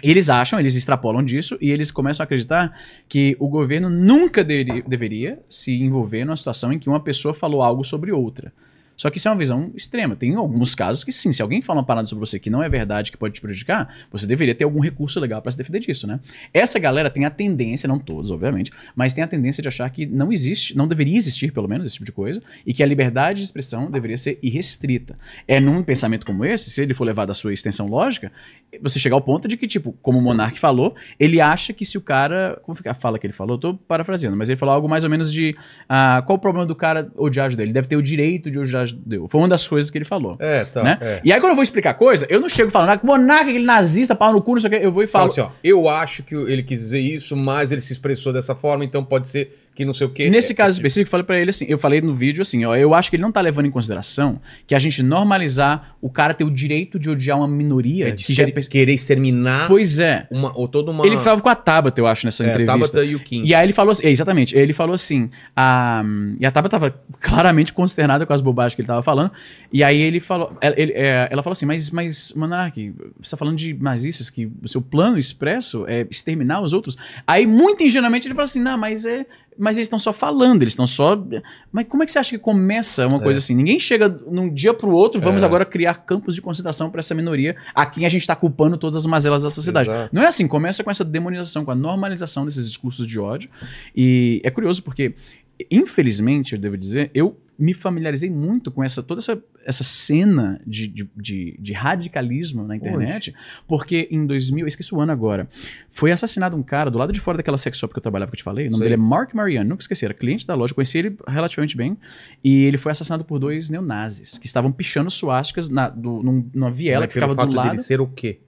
E 0.03 0.11
Eles 0.11 0.31
acham, 0.31 0.59
eles 0.59 0.75
extrapolam 0.75 1.23
disso 1.23 1.59
e 1.61 1.71
eles 1.71 1.91
começam 1.91 2.23
a 2.23 2.25
acreditar 2.25 2.77
que 3.09 3.37
o 3.39 3.47
governo 3.47 3.91
nunca 3.91 4.43
deve- 4.43 4.81
deveria 4.83 5.39
se 5.51 5.71
envolver 5.75 6.25
numa 6.25 6.37
situação 6.37 6.73
em 6.73 6.79
que 6.79 6.89
uma 6.89 6.99
pessoa 6.99 7.35
falou 7.35 7.63
algo 7.63 7.85
sobre 7.85 8.11
outra. 8.11 8.53
Só 8.97 9.11
que 9.11 9.19
isso 9.19 9.29
é 9.29 9.31
uma 9.31 9.39
visão 9.39 9.71
extrema. 9.75 10.15
Tem 10.17 10.35
alguns 10.35 10.75
casos 10.75 11.05
que 11.05 11.13
sim, 11.13 11.33
se 11.33 11.43
alguém 11.43 11.63
fala 11.63 11.81
uma 11.81 11.87
parada 11.87 12.07
sobre 12.07 12.25
você 12.25 12.39
que 12.39 12.51
não 12.51 12.63
é 12.63 12.69
verdade, 12.69 13.11
que 13.11 13.17
pode 13.17 13.35
te 13.35 13.41
prejudicar, 13.41 13.95
você 14.11 14.27
deveria 14.27 14.55
ter 14.55 14.65
algum 14.65 14.81
recurso 14.81 15.19
legal 15.21 15.43
para 15.43 15.51
se 15.53 15.59
defender 15.59 15.81
disso, 15.81 16.07
né? 16.07 16.21
Essa 16.53 16.79
galera 16.79 17.11
tem 17.11 17.25
a 17.25 17.31
tendência, 17.31 17.89
não 17.89 17.99
todos, 17.99 18.31
obviamente, 18.31 18.71
mas 18.95 19.15
tem 19.15 19.25
a 19.25 19.29
tendência 19.29 19.63
de 19.63 19.69
achar 19.69 19.89
que 19.91 20.07
não 20.07 20.33
existe, 20.33 20.77
não 20.77 20.87
deveria 20.87 21.17
existir, 21.17 21.53
pelo 21.53 21.69
menos, 21.69 21.87
esse 21.87 21.95
tipo 21.95 22.07
de 22.07 22.13
coisa, 22.13 22.43
e 22.67 22.73
que 22.73 22.83
a 22.83 22.87
liberdade 22.87 23.41
de 23.41 23.45
expressão 23.45 23.91
deveria 23.91 24.19
ser 24.19 24.39
irrestrita. 24.43 25.19
É 25.47 25.61
num 25.61 25.83
pensamento 25.83 26.25
como 26.25 26.45
esse, 26.45 26.71
se 26.71 26.83
ele 26.83 26.95
for 26.95 27.05
levado 27.05 27.31
à 27.31 27.35
sua 27.35 27.53
extensão 27.53 27.89
lógica, 27.89 28.31
você 28.81 28.99
chegar 28.99 29.17
ao 29.17 29.21
ponto 29.21 29.47
de 29.47 29.57
que, 29.57 29.67
tipo, 29.67 29.93
como 30.01 30.19
o 30.19 30.23
Monark 30.23 30.59
falou, 30.59 30.95
ele 31.19 31.41
acha 31.41 31.73
que 31.73 31.85
se 31.85 31.99
o 31.99 32.01
cara. 32.01 32.59
Como 32.63 32.75
fica 32.75 32.93
a 32.93 32.95
fala 32.95 33.19
que 33.19 33.27
ele 33.27 33.33
falou? 33.33 33.57
Eu 33.57 33.61
tô 33.61 33.75
parafraseando, 33.75 34.37
mas 34.37 34.49
ele 34.49 34.59
falou 34.59 34.75
algo 34.75 34.89
mais 34.89 35.05
ou 35.05 35.11
menos 35.11 35.31
de. 35.33 35.55
ah, 35.89 36.23
qual 36.27 36.37
o 36.37 36.41
problema 36.41 36.67
do 36.67 36.75
cara 36.75 37.11
odiar 37.17 37.51
judeu? 37.51 37.67
Ele 37.67 37.73
deve 37.73 37.89
ter 37.89 37.97
o 37.97 38.03
direito 38.03 38.51
de 38.51 38.59
odiar 38.59 38.82
judeu. 38.87 39.27
Foi 39.29 39.41
uma 39.41 39.49
das 39.49 39.67
coisas 39.67 39.91
que 39.91 39.99
ele 39.99 40.05
falou. 40.05 40.37
É, 40.39 40.65
tá. 40.65 40.83
né? 40.83 40.99
é. 41.01 41.21
E 41.25 41.33
aí, 41.33 41.41
quando 41.41 41.51
eu 41.51 41.57
vou 41.57 41.63
explicar 41.63 41.95
coisa, 41.95 42.27
eu 42.29 42.41
não 42.41 42.49
chego 42.49 42.71
falando, 42.71 42.91
ah, 42.91 43.01
Monark, 43.03 43.49
aquele 43.49 43.65
nazista, 43.65 44.15
pau 44.15 44.33
no 44.33 44.43
cu, 44.43 44.53
não 44.53 44.61
sei 44.61 44.69
o 44.69 44.71
que, 44.81 44.87
eu 44.87 44.93
vou 44.93 45.03
e 45.03 45.07
Fala 45.07 45.29
falo. 45.29 45.47
assim, 45.47 45.55
ó, 45.55 45.59
eu 45.63 45.89
acho 45.89 46.23
que 46.23 46.35
ele 46.35 46.63
quis 46.63 46.81
dizer 46.81 47.01
isso, 47.01 47.37
mas 47.37 47.73
ele 47.73 47.81
se 47.81 47.93
expressou 47.93 48.33
dessa 48.33 48.55
forma, 48.55 48.85
então 48.85 49.05
pode 49.05 49.29
ser 49.29 49.62
que 49.75 49.85
não 49.85 49.95
sei 49.95 50.07
o 50.07 50.11
quê. 50.11 50.29
Nesse 50.29 50.53
É, 50.53 50.55
caso 50.55 50.73
é, 50.73 50.77
específico, 50.79 51.09
eu 51.09 51.11
falei 51.11 51.25
pra 51.25 51.39
ele 51.41 51.51
assim, 51.51 51.65
eu 51.69 51.79
falei 51.79 52.01
no 52.01 52.13
vídeo 52.15 52.43
assim, 52.43 52.65
ó, 52.65 52.77
eu 52.77 52.95
acho 52.95 53.09
que 53.09 53.17
ele 53.17 53.23
não 53.23 53.33
tá 53.33 53.41
levando 53.41 53.67
em 53.67 53.71
consideração 53.71 54.41
que 54.67 54.75
a 54.75 54.79
gente 54.79 55.03
normalizar 55.03 55.97
o 56.01 56.11
cara 56.11 56.35
ter 56.35 56.45
o 56.45 56.51
direito 56.51 56.99
de 56.99 57.09
odiar 57.09 57.39
uma 57.39 57.49
minoria 57.49 58.09
é 58.09 58.11
de 58.11 58.25
que 58.25 58.69
querer, 58.69 58.93
exterminar 58.93 59.69
Pois 59.69 59.99
é. 59.99 60.27
uma, 60.31 60.53
ou 60.57 60.69
toda 60.69 60.91
uma... 60.91 61.07
Ele 61.07 61.17
falava 61.17 61.41
com 61.41 61.49
a 61.49 61.55
Tabata, 61.55 62.01
eu 62.01 62.07
acho, 62.07 62.27
nessa 62.27 62.45
é, 62.45 62.49
entrevista. 62.51 62.73
Tabata 62.73 63.05
e 63.05 63.15
o 63.15 63.21
Kim. 63.21 63.45
E 63.45 63.55
aí 63.55 63.65
ele 63.65 63.73
falou 63.73 63.93
assim, 63.93 64.07
é, 64.07 64.11
exatamente, 64.11 64.57
ele 64.57 64.73
falou 64.73 64.95
assim, 64.95 65.31
a, 65.57 66.03
e 66.39 66.45
a 66.45 66.51
Tabata 66.51 66.79
tava 66.79 66.95
claramente 67.21 67.73
consternada 67.73 68.27
com 68.27 68.33
as 68.33 68.41
bobagens 68.41 68.75
que 68.75 68.81
ele 68.83 68.89
tava 68.89 69.03
falando, 69.03 69.31
e 69.73 69.83
aí 69.83 70.01
ele 70.01 70.21
falou, 70.21 70.57
ela, 70.61 70.75
ele- 70.79 70.93
é, 70.93 71.29
ela 71.31 71.43
falou 71.43 71.53
assim, 71.53 71.67
mas, 71.67 71.91
mas 71.91 72.33
Monark, 72.37 72.93
você 73.23 73.31
tá 73.31 73.37
falando 73.37 73.57
de 73.57 73.73
nazistas, 73.75 74.29
que 74.29 74.51
o 74.63 74.69
seu 74.69 74.83
plano 74.83 75.19
expresso 75.19 75.85
é 75.89 76.07
exterminar 76.11 76.61
os 76.61 76.73
outros? 76.73 76.99
Aí, 77.27 77.47
muito 77.47 77.83
ingenuamente, 77.83 78.27
ele 78.27 78.35
falou 78.35 78.45
assim, 78.45 78.61
não, 78.61 78.77
mas 78.77 79.07
é... 79.07 79.25
Mas 79.59 79.77
eles 79.77 79.87
estão 79.87 79.99
só 79.99 80.13
falando, 80.13 80.63
eles 80.63 80.73
estão 80.73 80.87
só. 80.87 81.17
Mas 81.71 81.87
como 81.87 82.03
é 82.03 82.07
que 82.07 82.13
você 82.13 82.19
acha 82.19 82.31
que 82.31 82.39
começa 82.39 83.07
uma 83.07 83.21
coisa 83.21 83.39
assim? 83.39 83.55
Ninguém 83.55 83.79
chega 83.79 84.09
num 84.09 84.49
dia 84.53 84.73
pro 84.73 84.91
outro, 84.91 85.21
vamos 85.21 85.43
É. 85.43 85.47
agora 85.47 85.65
criar 85.65 85.95
campos 86.07 86.35
de 86.35 86.41
concentração 86.41 86.91
para 86.91 87.01
essa 87.01 87.15
minoria 87.15 87.55
a 87.75 87.85
quem 87.85 88.07
a 88.07 88.09
gente 88.09 88.27
tá 88.27 88.35
culpando 88.35 88.77
todas 88.79 88.97
as 88.97 89.07
mazelas 89.07 89.43
da 89.43 89.51
sociedade. 89.51 89.91
Exato. 89.91 90.15
Não 90.15 90.23
é 90.23 90.27
assim, 90.27 90.49
começa 90.49 90.83
com 90.83 90.91
essa 90.91 91.05
demonização, 91.05 91.65
com 91.65 91.71
a 91.71 91.75
normalização 91.75 92.45
desses 92.47 92.67
discursos 92.67 93.07
de 93.07 93.19
ódio. 93.19 93.51
E 93.95 94.41
é 94.43 94.51
curioso 94.51 94.83
porque, 94.83 95.15
infelizmente, 95.71 96.55
eu 96.55 96.59
devo 96.59 96.77
dizer, 96.77 97.11
eu 97.15 97.37
me 97.63 97.73
familiarizei 97.75 98.29
muito 98.29 98.71
com 98.73 98.83
essa 98.83 99.03
toda 99.03 99.21
essa, 99.21 99.41
essa 99.65 99.85
cena 99.85 100.61
de, 100.67 100.89
de, 100.89 101.09
de, 101.17 101.57
de 101.61 101.73
radicalismo 101.73 102.65
na 102.65 102.75
internet, 102.75 103.33
porque 103.69 104.09
em 104.11 104.27
2000, 104.27 104.65
eu 104.65 104.69
esqueci 104.69 104.93
o 104.93 105.01
ano 105.01 105.13
agora, 105.13 105.49
foi 105.93 106.11
assassinado 106.11 106.57
um 106.57 106.63
cara 106.63 106.91
do 106.91 106.99
lado 106.99 107.13
de 107.13 107.21
fora 107.21 107.37
daquela 107.37 107.57
sex 107.57 107.79
shop 107.79 107.93
que 107.95 107.99
eu 107.99 108.03
trabalhava, 108.03 108.31
que 108.31 108.35
eu 108.35 108.39
te 108.39 108.43
falei. 108.43 108.67
O 108.67 108.71
nome 108.71 108.83
Sei. 108.83 108.91
dele 108.91 109.01
é 109.01 109.07
Mark 109.07 109.33
Mariano, 109.33 109.69
nunca 109.71 109.83
esqueci, 109.83 110.05
era 110.05 110.13
cliente 110.13 110.45
da 110.47 110.55
loja, 110.57 110.75
conheci 110.75 110.99
ele 110.99 111.17
relativamente 111.29 111.77
bem, 111.77 111.97
e 112.43 112.65
ele 112.65 112.79
foi 112.79 112.91
assassinado 112.91 113.25
por 113.25 113.39
dois 113.39 113.71
neonazis, 113.71 114.39
que 114.39 114.47
estavam 114.47 114.73
pichando 114.73 115.11
suásticas 115.11 115.71
na, 115.71 115.89
do, 115.89 116.23
num- 116.23 116.51
numa 116.53 116.71
viela 116.71 117.03
Mas 117.07 117.09
que 117.09 117.15
ficava 117.21 117.47
do 117.47 117.53
lado. 117.55 117.71
dele 117.71 117.83
ser 117.83 118.01
o 118.01 118.09
quê? 118.09 118.41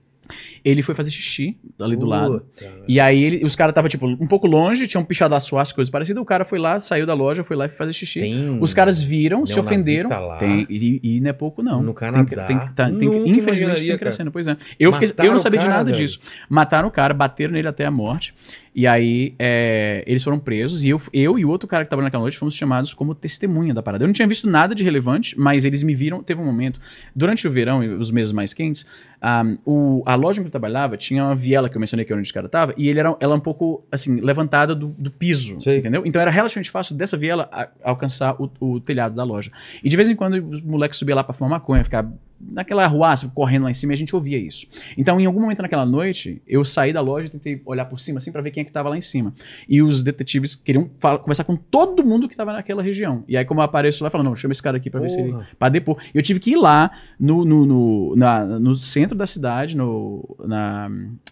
Ele 0.63 0.81
foi 0.81 0.95
fazer 0.95 1.11
xixi 1.11 1.57
ali 1.79 1.95
do 1.95 2.05
lado. 2.05 2.41
Puta, 2.41 2.71
E 2.87 2.99
aí 2.99 3.23
ele- 3.23 3.45
os 3.45 3.55
caras 3.55 3.71
estavam, 3.71 3.89
tipo, 3.89 4.05
um 4.07 4.27
pouco 4.27 4.47
longe, 4.47 4.87
tinham 4.87 5.03
pichado 5.03 5.35
as 5.35 5.43
suas 5.43 5.71
coisas 5.71 5.91
parecidas. 5.91 6.21
O 6.21 6.25
cara 6.25 6.43
foi 6.45 6.57
lá, 6.59 6.79
saiu 6.79 7.05
da 7.05 7.13
loja, 7.13 7.43
foi 7.43 7.55
lá 7.55 7.65
e 7.65 7.69
foi 7.69 7.77
fazer 7.77 7.93
xixi. 7.93 8.19
Tem 8.19 8.59
Os 8.61 8.73
caras 8.73 9.01
viram, 9.01 9.45
se 9.45 9.59
ofenderam. 9.59 10.09
lá. 10.09 10.37
Tem, 10.37 10.65
e, 10.69 10.99
e 11.03 11.19
não 11.21 11.29
é 11.29 11.33
pouco, 11.33 11.61
não. 11.61 11.81
No 11.83 11.93
Canadá. 11.93 12.45
tem, 12.45 12.57
tá- 12.75 12.89
infelizmente 12.89 13.77
tem 13.81 13.87
cara. 13.87 13.97
crescendo, 13.99 14.31
pois 14.31 14.47
é. 14.47 14.57
Eu, 14.79 14.91
fiquei- 14.91 15.25
eu 15.25 15.31
não 15.31 15.37
sabia 15.39 15.59
o 15.59 15.61
de 15.61 15.67
cara, 15.67 15.77
nada 15.79 15.91
velho. 15.91 16.05
disso. 16.05 16.19
Mataram 16.49 16.87
o 16.87 16.91
cara, 16.91 17.13
bateram 17.13 17.53
nele 17.53 17.67
até 17.67 17.85
a 17.85 17.91
morte. 17.91 18.33
E 18.77 18.85
aí 18.85 19.33
é, 19.39 20.03
eles 20.05 20.21
foram 20.21 20.37
presos 20.37 20.83
e 20.83 20.89
eu, 20.89 21.01
eu 21.13 21.39
e 21.39 21.45
o 21.45 21.49
outro 21.49 21.65
cara 21.65 21.85
que 21.85 21.89
tava 21.89 22.01
naquela 22.01 22.21
noite 22.23 22.37
fomos 22.37 22.53
chamados 22.53 22.93
como 22.93 23.15
testemunha 23.15 23.73
da 23.73 23.81
parada. 23.81 24.03
Eu 24.03 24.07
não 24.07 24.13
tinha 24.13 24.27
visto 24.27 24.49
nada 24.49 24.75
de 24.75 24.83
relevante, 24.83 25.39
mas 25.39 25.63
eles 25.63 25.81
me 25.81 25.95
viram. 25.95 26.21
Teve 26.21 26.41
um 26.41 26.45
momento, 26.45 26.81
durante 27.15 27.47
o 27.47 27.51
verão 27.51 27.81
e 27.81 27.87
os 27.87 28.11
meses 28.11 28.33
mais 28.33 28.53
quentes, 28.53 28.85
um, 29.23 29.57
o- 29.65 30.03
a 30.05 30.13
loja 30.15 30.41
onde 30.41 30.49
eu 30.49 30.51
trabalhava 30.51 30.97
tinha 30.97 31.23
uma 31.23 31.35
viela 31.35 31.69
que 31.69 31.77
eu 31.77 31.79
mencionei 31.79 32.05
que 32.05 32.11
é 32.11 32.15
onde 32.17 32.29
o 32.29 32.33
cara 32.33 32.49
tava, 32.49 32.73
e 32.77 32.89
ele 32.89 32.99
era, 32.99 33.15
ela 33.21 33.33
um 33.35 33.39
pouco 33.39 33.81
assim, 33.89 34.19
levantada 34.19 34.75
do, 34.75 34.87
do 34.89 35.09
piso, 35.09 35.59
Sei. 35.61 35.77
entendeu? 35.77 36.03
Então 36.05 36.21
era 36.21 36.29
relativamente 36.29 36.69
fácil 36.69 36.95
dessa 36.97 37.15
viela 37.15 37.47
a- 37.53 37.69
alcançar 37.81 38.35
o, 38.41 38.51
o 38.59 38.79
telhado 38.81 39.15
da 39.15 39.23
loja. 39.23 39.51
E 39.81 39.87
de 39.87 39.95
vez 39.95 40.09
em 40.09 40.15
quando 40.17 40.33
os 40.49 40.61
moleques 40.61 40.99
subiam 40.99 41.15
lá 41.15 41.23
pra 41.23 41.33
fumar 41.33 41.49
maconha, 41.51 41.81
ficar 41.83 42.05
naquela 42.51 42.83
arruaça, 42.83 43.27
correndo 43.33 43.63
lá 43.63 43.71
em 43.71 43.73
cima, 43.73 43.93
e 43.93 43.95
a 43.95 43.97
gente 43.97 44.15
ouvia 44.15 44.37
isso. 44.37 44.67
Então, 44.97 45.19
em 45.19 45.25
algum 45.25 45.41
momento 45.41 45.61
naquela 45.61 45.85
noite, 45.85 46.41
eu 46.47 46.63
saí 46.63 46.93
da 46.93 47.01
loja 47.01 47.27
e 47.27 47.29
tentei 47.29 47.61
olhar 47.65 47.85
por 47.85 47.99
cima, 47.99 48.17
assim, 48.17 48.31
pra 48.31 48.41
ver 48.41 48.51
quem 48.51 48.61
é 48.61 48.63
que 48.65 48.71
tava 48.71 48.89
lá 48.89 48.97
em 48.97 49.01
cima. 49.01 49.33
E 49.67 49.81
os 49.81 50.03
detetives 50.03 50.55
queriam 50.55 50.89
fala- 50.99 51.19
conversar 51.19 51.43
com 51.43 51.55
todo 51.55 52.05
mundo 52.05 52.27
que 52.29 52.35
tava 52.35 52.53
naquela 52.53 52.81
região. 52.83 53.23
E 53.27 53.35
aí, 53.37 53.45
como 53.45 53.59
eu 53.61 53.65
apareço 53.65 54.03
lá, 54.03 54.09
falo, 54.09 54.23
não, 54.23 54.35
chama 54.35 54.51
esse 54.51 54.61
cara 54.63 54.77
aqui 54.77 54.89
pra 54.89 54.99
ver 54.99 55.09
se 55.09 55.19
ele... 55.21 55.35
Pra 55.57 55.69
depor. 55.69 55.97
E 56.13 56.17
eu 56.17 56.21
tive 56.23 56.39
que 56.39 56.51
ir 56.51 56.55
lá 56.57 56.91
no, 57.19 57.43
no, 57.45 57.65
no, 57.65 58.15
na- 58.15 58.45
no 58.45 58.75
centro 58.75 59.17
da 59.17 59.25
cidade, 59.27 59.75
no, 59.75 60.23
na, 60.45 60.89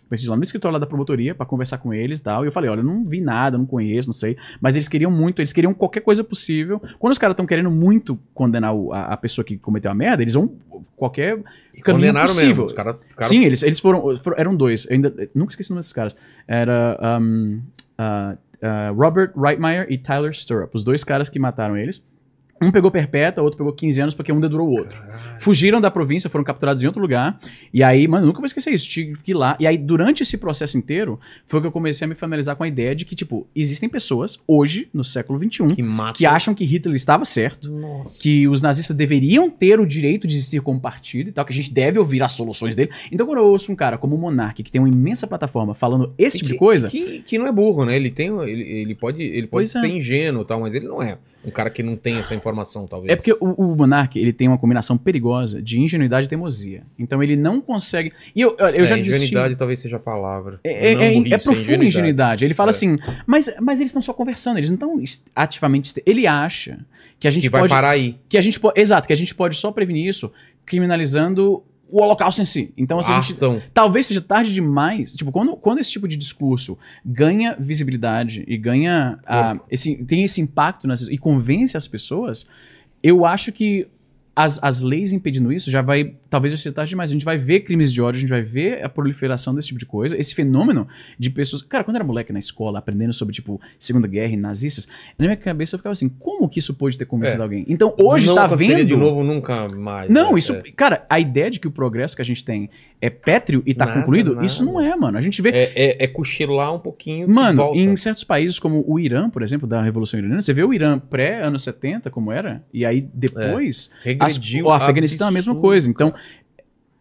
preciso 0.09 0.31
lá, 0.31 0.37
no 0.37 0.43
escritório 0.43 0.73
lá 0.73 0.79
da 0.79 0.85
promotoria, 0.85 1.35
pra 1.35 1.45
conversar 1.45 1.77
com 1.77 1.93
eles 1.93 2.19
e 2.19 2.23
tal. 2.23 2.43
E 2.43 2.47
eu 2.47 2.51
falei, 2.51 2.69
olha, 2.69 2.79
eu 2.79 2.85
não 2.85 3.05
vi 3.05 3.21
nada, 3.21 3.57
não 3.57 3.65
conheço, 3.65 4.07
não 4.09 4.13
sei. 4.13 4.35
Mas 4.61 4.75
eles 4.75 4.87
queriam 4.89 5.11
muito, 5.11 5.39
eles 5.41 5.53
queriam 5.53 5.73
qualquer 5.73 6.01
coisa 6.01 6.23
possível. 6.23 6.81
Quando 6.99 7.11
os 7.13 7.17
caras 7.19 7.33
estão 7.33 7.45
querendo 7.45 7.69
muito 7.71 8.17
condenar 8.33 8.73
a, 8.91 9.13
a 9.13 9.17
pessoa 9.17 9.43
que 9.45 9.57
cometeu 9.57 9.91
a 9.91 9.93
merda, 9.95 10.21
eles 10.23 10.33
vão 10.33 10.51
qualquer 11.03 11.37
E 11.73 11.81
caminho 11.81 11.83
condenaram 12.07 12.27
possível. 12.27 12.65
mesmo. 12.65 12.69
Ficaram 12.69 12.99
Sim, 13.29 13.43
eles, 13.43 13.61
eles 13.63 13.79
foram, 13.79 14.15
foram- 14.17 14.37
Eram 14.37 14.55
dois. 14.55 14.85
Eu 14.85 14.93
ainda, 14.95 15.13
eu 15.17 15.29
nunca 15.35 15.51
esqueci 15.51 15.71
o 15.71 15.73
nome 15.73 15.79
desses 15.79 15.93
caras. 15.93 16.15
Era 16.47 16.97
um, 17.21 17.61
ah, 17.97 18.35
ah, 18.61 18.89
Robert 18.95 19.31
Reitmeyer 19.35 19.87
e 19.89 19.97
Tyler 19.97 20.31
Sturrup. 20.33 20.73
Os 20.73 20.83
dois 20.83 21.03
caras 21.03 21.29
que 21.29 21.37
mataram 21.39 21.75
eles. 21.77 22.03
Um 22.63 22.71
pegou 22.71 22.89
perpétua, 22.91 23.43
outro 23.43 23.57
pegou 23.57 23.73
15 23.73 24.01
anos 24.01 24.15
porque 24.15 24.31
um 24.31 24.39
dedurou 24.39 24.67
o 24.67 24.71
outro. 24.71 24.97
Fugiram 25.39 25.79
da 25.81 25.91
província, 25.91 26.29
foram 26.29 26.43
capturados 26.43 26.81
em 26.83 26.87
outro 26.87 27.01
lugar. 27.01 27.39
E 27.73 27.83
aí, 27.83 28.07
mano, 28.07 28.25
nunca 28.25 28.39
vou 28.39 28.45
esquecer 28.45 28.73
isso. 28.73 28.87
Tive 28.89 29.17
que 29.21 29.31
ir 29.31 29.35
lá. 29.35 29.55
E 29.59 29.67
aí, 29.67 29.77
durante 29.77 30.23
esse 30.23 30.37
processo 30.37 30.77
inteiro, 30.77 31.19
foi 31.45 31.59
que 31.61 31.67
eu 31.67 31.71
comecei 31.71 32.05
a 32.05 32.07
me 32.07 32.15
familiarizar 32.15 32.55
com 32.55 32.63
a 32.63 32.67
ideia 32.67 32.95
de 32.95 33.05
que, 33.05 33.15
tipo, 33.15 33.47
existem 33.55 33.89
pessoas, 33.89 34.39
hoje, 34.47 34.87
no 34.93 35.03
século 35.03 35.37
XXI, 35.39 35.75
que 35.75 35.83
que 36.15 36.25
acham 36.25 36.53
que 36.55 36.63
Hitler 36.63 36.95
estava 36.95 37.25
certo 37.25 37.69
Nossa. 37.71 38.17
que 38.19 38.47
os 38.47 38.61
nazistas 38.61 38.95
deveriam 38.95 39.49
ter 39.49 39.79
o 39.79 39.85
direito 39.85 40.27
de 40.27 40.35
existir 40.35 40.61
como 40.61 40.79
partido 40.79 41.29
e 41.29 41.31
tal, 41.33 41.43
que 41.45 41.51
a 41.51 41.55
gente 41.55 41.71
deve 41.73 41.99
ouvir 41.99 42.21
as 42.23 42.31
soluções 42.31 42.75
dele. 42.75 42.91
Então, 43.11 43.25
quando 43.25 43.39
eu 43.39 43.45
ouço 43.45 43.71
um 43.71 43.75
cara 43.75 43.97
como 43.97 44.15
o 44.15 44.19
Monark, 44.19 44.61
que 44.63 44.71
tem 44.71 44.79
uma 44.81 44.87
imensa 44.89 45.27
plataforma 45.27 45.73
falando 45.75 46.13
esse 46.17 46.37
E 46.37 46.39
tipo 46.39 46.47
que- 46.49 46.53
de 46.53 46.59
coisa, 46.59 46.89
Que, 46.89 47.21
que 47.21 47.37
não 47.37 47.47
é 47.47 47.51
burro, 47.51 47.85
né? 47.85 47.95
Ele 47.95 48.09
tem. 48.09 48.27
Ele, 48.43 48.61
ele 48.61 48.95
pode, 48.95 49.21
ele 49.21 49.47
pode 49.47 49.69
Pois 49.71 49.75
é. 49.75 49.79
ser 49.81 49.87
ingênuo 49.87 50.43
e 50.43 50.45
tal, 50.45 50.59
mas 50.61 50.73
ele 50.73 50.87
não 50.87 51.01
é 51.01 51.17
um 51.45 51.51
cara 51.51 51.69
que 51.69 51.83
não 51.83 51.95
tem 51.95 52.17
essa 52.19 52.33
informação, 52.33 52.87
talvez. 52.87 53.11
é 53.11 53.15
porque 53.15 53.33
o, 53.33 53.37
o 53.51 53.75
Monark 53.75 54.17
ele 54.17 54.31
tem 54.31 54.47
uma 54.47 54.57
combinação 54.57 54.97
perigosa 54.97 55.61
de 55.61 55.79
ingenuidade 55.79 56.25
e 56.27 56.29
teimosia. 56.29 56.83
Então 56.97 57.21
ele 57.21 57.35
não 57.35 57.59
consegue. 57.59 58.13
E 58.35 58.41
eu, 58.41 58.55
eu, 58.57 58.67
é, 58.67 58.85
já 58.85 58.95
desisti. 58.95 59.25
ingenuidade 59.25 59.55
talvez 59.55 59.79
seja 59.79 59.97
a 59.97 59.99
palavra. 59.99 60.59
É, 60.63 60.71
é, 60.71 60.91
é- 60.93 61.13
burrice, 61.13 61.33
é 61.35 61.37
profunda 61.37 61.85
ingenuidade. 61.85 62.45
Ele 62.45 62.53
fala 62.53 62.69
É. 62.69 62.71
assim, 62.71 62.97
mas, 63.27 63.53
mas 63.61 63.79
eles 63.79 63.89
estão 63.89 64.01
só 64.01 64.13
conversando, 64.13 64.57
eles 64.57 64.69
não 64.69 64.75
estão 64.75 65.01
est- 65.01 65.25
ativamente. 65.35 65.93
Ele 66.05 66.25
acha 66.27 66.79
que 67.19 67.27
a 67.27 67.31
gente 67.31 67.43
Que 67.43 67.49
vai 67.49 67.61
pode. 67.61 67.73
parar 67.73 67.89
aí. 67.91 68.17
Que 68.29 68.37
a 68.37 68.41
gente 68.41 68.59
pode. 68.59 68.79
Exato, 68.79 69.07
que 69.07 69.13
a 69.13 69.17
gente 69.17 69.33
pode 69.35 69.55
só 69.57 69.71
prevenir 69.71 70.07
isso 70.07 70.31
criminalizando 70.65 71.63
o 71.93 72.01
holocausto 72.01 72.41
em 72.41 72.45
si. 72.45 72.73
Então, 72.75 72.97
assim, 72.97 73.13
a 73.13 73.21
gente, 73.21 73.69
talvez 73.71 74.07
seja 74.07 74.19
tarde 74.19 74.51
demais. 74.51 75.13
Tipo, 75.13 75.31
quando, 75.31 75.55
quando 75.55 75.77
esse 75.77 75.91
tipo 75.91 76.07
de 76.07 76.17
discurso 76.17 76.75
ganha 77.05 77.55
visibilidade 77.59 78.43
e 78.47 78.57
ganha. 78.57 79.19
ah, 79.27 79.59
esse, 79.69 79.95
tem 79.97 80.23
esse 80.23 80.41
impacto 80.41 80.87
nas, 80.87 81.03
e 81.03 81.19
convence 81.19 81.77
as 81.77 81.87
pessoas, 81.87 82.47
eu 83.03 83.27
acho 83.27 83.51
que 83.51 83.87
as, 84.35 84.59
as 84.63 84.81
leis 84.81 85.13
impedindo 85.13 85.51
isso 85.53 85.69
já 85.69 85.81
vai. 85.81 86.15
Talvez 86.29 86.51
já 86.51 86.57
seja 86.57 86.73
tarde 86.73 86.89
demais. 86.89 87.11
A 87.11 87.13
gente 87.13 87.23
vai 87.25 87.37
ver 87.37 87.59
crimes 87.61 87.93
de 87.93 88.01
ódio, 88.01 88.17
a 88.17 88.21
gente 88.21 88.29
vai 88.31 88.41
ver 88.41 88.83
a 88.83 88.89
proliferação 88.89 89.53
desse 89.53 89.67
tipo 89.67 89.79
de 89.79 89.85
coisa. 89.85 90.17
Esse 90.19 90.33
fenômeno 90.33 90.87
de 91.19 91.29
pessoas. 91.29 91.61
Cara, 91.61 91.83
quando 91.83 91.95
eu 91.95 91.99
era 91.99 92.03
moleque 92.03 92.33
na 92.33 92.39
escola, 92.39 92.79
aprendendo 92.79 93.13
sobre, 93.13 93.33
tipo, 93.33 93.61
Segunda 93.77 94.07
Guerra 94.07 94.33
e 94.33 94.37
nazistas, 94.37 94.87
na 95.19 95.25
minha 95.27 95.37
cabeça 95.37 95.75
eu 95.75 95.79
ficava 95.79 95.93
assim: 95.93 96.09
como 96.09 96.49
que 96.49 96.57
isso 96.59 96.73
pode 96.73 96.97
ter 96.97 97.05
convencido 97.05 97.41
É. 97.41 97.43
alguém? 97.43 97.65
Então 97.67 97.93
hoje 97.97 98.27
não 98.27 98.35
tá 98.35 98.47
vendo. 98.47 98.85
de 98.85 98.95
novo 98.95 99.23
nunca 99.23 99.67
mais. 99.75 100.09
Não, 100.09 100.31
né? 100.33 100.39
isso. 100.39 100.53
É. 100.53 100.63
Cara, 100.75 101.05
a 101.09 101.19
ideia 101.19 101.51
de 101.51 101.59
que 101.59 101.67
o 101.67 101.71
progresso 101.71 102.15
que 102.15 102.21
a 102.21 102.25
gente 102.25 102.43
tem 102.43 102.69
é 102.99 103.09
pétreo 103.09 103.61
e 103.65 103.73
tá 103.73 103.85
Nada, 103.85 103.99
concluído, 103.99 104.33
nada. 104.33 104.45
isso 104.45 104.65
não 104.65 104.79
é, 104.79 104.95
mano. 104.95 105.17
A 105.17 105.21
gente 105.21 105.41
vê. 105.41 105.49
É, 105.49 105.71
é, 105.75 106.03
é 106.05 106.07
cochilar 106.07 106.73
um 106.73 106.79
pouquinho. 106.79 107.27
Mano, 107.29 107.75
em 107.75 107.95
certos 107.97 108.23
países, 108.23 108.57
como 108.57 108.83
o 108.87 108.99
Irã, 108.99 109.29
por 109.29 109.43
exemplo, 109.43 109.67
da 109.67 109.81
Revolução 109.81 110.17
Iraniana, 110.19 110.41
você 110.41 110.53
vê 110.53 110.63
o 110.63 110.73
Irã 110.73 110.97
pré-anos 110.97 111.63
70, 111.63 112.09
como 112.09 112.31
era, 112.31 112.63
e 112.73 112.83
aí 112.85 113.07
depois. 113.13 113.91
As- 114.25 114.33
Regrediu 114.33 114.65
o 114.65 114.71
Afeganistão 114.71 115.27
é 115.27 115.29
a 115.29 115.33
mesma 115.33 115.55
coisa. 115.55 115.89
Então, 115.89 116.13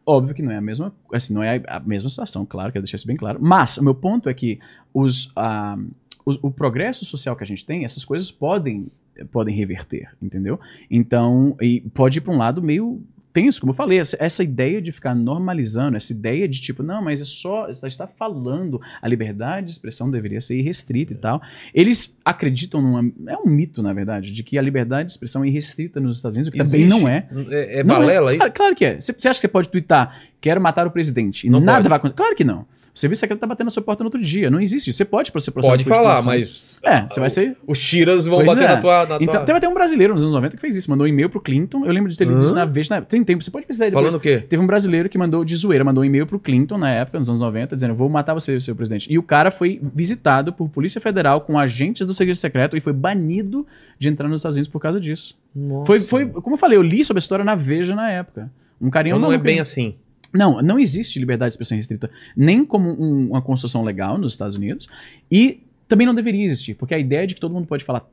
óbvio 0.04 0.34
que 0.34 0.42
não 0.42 0.50
é 0.50 0.56
a 0.56 0.60
mesma. 0.60 0.92
Assim, 1.12 1.32
não 1.34 1.42
é 1.42 1.62
a 1.66 1.80
mesma 1.80 2.08
situação, 2.10 2.44
claro, 2.44 2.72
quero 2.72 2.82
deixar 2.84 2.96
isso 2.96 3.06
bem 3.06 3.16
claro. 3.16 3.38
Mas 3.40 3.76
o 3.78 3.84
meu 3.84 3.94
ponto 3.94 4.28
é 4.28 4.34
que 4.34 4.58
os, 4.92 5.30
ah, 5.36 5.76
o, 6.24 6.48
o 6.48 6.50
progresso 6.50 7.04
social 7.04 7.36
que 7.36 7.44
a 7.44 7.46
gente 7.46 7.64
tem, 7.64 7.84
essas 7.84 8.04
coisas 8.04 8.30
podem 8.30 8.86
podem 9.30 9.54
reverter, 9.54 10.08
entendeu? 10.22 10.58
Então, 10.90 11.54
e 11.60 11.82
pode 11.92 12.16
ir 12.18 12.22
pra 12.22 12.32
um 12.32 12.38
lado 12.38 12.62
meio 12.62 13.02
tenso, 13.32 13.60
como 13.60 13.70
eu 13.70 13.74
falei, 13.74 13.98
essa, 13.98 14.16
essa 14.20 14.44
ideia 14.44 14.80
de 14.80 14.92
ficar 14.92 15.14
normalizando, 15.14 15.96
essa 15.96 16.12
ideia 16.12 16.46
de 16.46 16.60
tipo, 16.60 16.82
não, 16.82 17.02
mas 17.02 17.20
é 17.20 17.24
só, 17.24 17.66
você 17.66 17.86
está 17.86 18.06
falando, 18.06 18.80
a 19.00 19.08
liberdade 19.08 19.66
de 19.66 19.72
expressão 19.72 20.10
deveria 20.10 20.40
ser 20.40 20.58
irrestrita 20.58 21.12
e 21.12 21.16
tal. 21.16 21.40
Eles 21.74 22.16
acreditam 22.24 22.82
numa, 22.82 23.10
é 23.26 23.36
um 23.36 23.46
mito, 23.46 23.82
na 23.82 23.92
verdade, 23.92 24.32
de 24.32 24.42
que 24.42 24.58
a 24.58 24.62
liberdade 24.62 25.06
de 25.06 25.12
expressão 25.12 25.44
é 25.44 25.48
irrestrita 25.48 25.98
nos 26.00 26.16
Estados 26.16 26.36
Unidos, 26.36 26.48
o 26.48 26.52
que 26.52 26.58
também 26.58 26.82
Existe? 26.82 27.00
não 27.00 27.08
é. 27.08 27.26
É, 27.50 27.80
é 27.80 27.84
Não 27.84 27.94
balela 27.96 28.30
aí? 28.30 28.36
Claro, 28.36 28.52
claro 28.52 28.74
que 28.76 28.84
é. 28.84 29.00
Você 29.00 29.12
você 29.12 29.28
acha 29.28 29.38
que 29.38 29.42
você 29.42 29.48
pode 29.48 29.68
twittar, 29.68 30.20
quero 30.40 30.60
matar 30.60 30.86
o 30.86 30.90
presidente, 30.90 31.46
e 31.46 31.50
Não 31.50 31.60
nada 31.60 31.78
pode. 31.78 31.88
vai 31.88 31.96
acontecer? 31.98 32.16
Claro 32.16 32.36
que 32.36 32.44
não. 32.44 32.66
O 32.94 32.98
serviço 32.98 33.20
secreto 33.20 33.40
tá 33.40 33.46
batendo 33.46 33.66
na 33.66 33.70
sua 33.70 33.82
porta 33.82 34.04
no 34.04 34.08
outro 34.08 34.20
dia. 34.20 34.50
Não 34.50 34.60
existe. 34.60 34.92
Você 34.92 35.04
pode 35.04 35.28
ser 35.28 35.50
processado 35.50 35.78
Pode 35.78 35.88
falar, 35.88 36.22
mas. 36.22 36.62
É, 36.82 37.06
você 37.08 37.20
vai 37.20 37.30
ser. 37.30 37.56
Os 37.66 37.78
tiras 37.80 38.26
vão 38.26 38.38
Pois 38.40 38.48
bater 38.48 38.64
é. 38.64 38.74
na 38.74 38.76
tua. 38.76 39.06
Na 39.06 39.16
Então, 39.16 39.34
tua... 39.34 39.44
teve 39.44 39.56
até 39.56 39.68
um 39.68 39.72
brasileiro 39.72 40.12
nos 40.12 40.24
anos 40.24 40.34
90 40.34 40.56
que 40.56 40.60
fez 40.60 40.76
isso. 40.76 40.90
Mandou 40.90 41.06
um 41.06 41.08
e-mail 41.08 41.30
pro 41.30 41.40
Clinton. 41.40 41.86
Eu 41.86 41.92
lembro 41.92 42.10
de 42.10 42.18
ter 42.18 42.26
lido 42.26 42.40
Hã? 42.40 42.44
isso 42.44 42.54
na 42.54 42.64
vez. 42.66 42.88
Na... 42.90 43.00
Tem 43.00 43.24
tempo, 43.24 43.42
você 43.42 43.50
pode 43.50 43.64
precisar 43.64 43.86
depois. 43.86 44.02
Falando 44.04 44.18
o 44.18 44.20
quê? 44.20 44.44
Teve 44.46 44.62
um 44.62 44.66
brasileiro 44.66 45.08
que 45.08 45.16
mandou 45.16 45.42
de 45.44 45.56
zoeira, 45.56 45.84
mandou 45.84 46.02
um 46.02 46.04
e-mail 46.04 46.26
pro 46.26 46.38
Clinton 46.38 46.76
na 46.76 46.90
época, 46.90 47.18
nos 47.18 47.30
anos 47.30 47.40
90, 47.40 47.74
dizendo: 47.76 47.94
Vou 47.94 48.08
matar 48.10 48.34
você, 48.34 48.60
seu 48.60 48.76
presidente. 48.76 49.10
E 49.10 49.16
o 49.16 49.22
cara 49.22 49.50
foi 49.50 49.80
visitado 49.94 50.52
por 50.52 50.68
Polícia 50.68 51.00
Federal 51.00 51.40
com 51.40 51.58
agentes 51.58 52.04
do 52.04 52.12
Serviço 52.12 52.40
Secreto 52.42 52.76
e 52.76 52.80
foi 52.80 52.92
banido 52.92 53.66
de 53.98 54.08
entrar 54.08 54.28
nos 54.28 54.40
Estados 54.40 54.56
Unidos 54.56 54.70
por 54.70 54.80
causa 54.80 55.00
disso. 55.00 55.38
Nossa. 55.54 55.86
Foi, 55.86 56.00
foi, 56.00 56.26
como 56.26 56.56
eu 56.56 56.58
falei, 56.58 56.76
eu 56.76 56.82
li 56.82 57.04
sobre 57.04 57.18
a 57.18 57.22
história 57.22 57.44
na 57.44 57.54
Veja 57.54 57.94
na 57.94 58.10
época. 58.10 58.50
Um 58.80 58.90
carinha 58.90 59.14
Então 59.14 59.28
não 59.28 59.32
é 59.32 59.38
bem 59.38 59.60
assim. 59.60 59.94
Não, 60.32 60.60
não 60.62 60.78
existe 60.78 61.18
liberdade 61.18 61.50
de 61.50 61.54
expressão 61.54 61.76
restrita 61.76 62.10
nem 62.36 62.64
como 62.64 62.90
um- 62.90 63.30
uma 63.30 63.42
construção 63.42 63.82
legal 63.82 64.16
nos 64.18 64.32
Estados 64.32 64.56
Unidos 64.56 64.88
e 65.30 65.60
também 65.88 66.06
não 66.06 66.14
deveria 66.14 66.44
existir, 66.44 66.74
porque 66.74 66.94
a 66.94 66.98
ideia 66.98 67.26
de 67.26 67.34
que 67.34 67.40
todo 67.40 67.52
mundo 67.52 67.66
pode 67.66 67.84
falar 67.84 68.06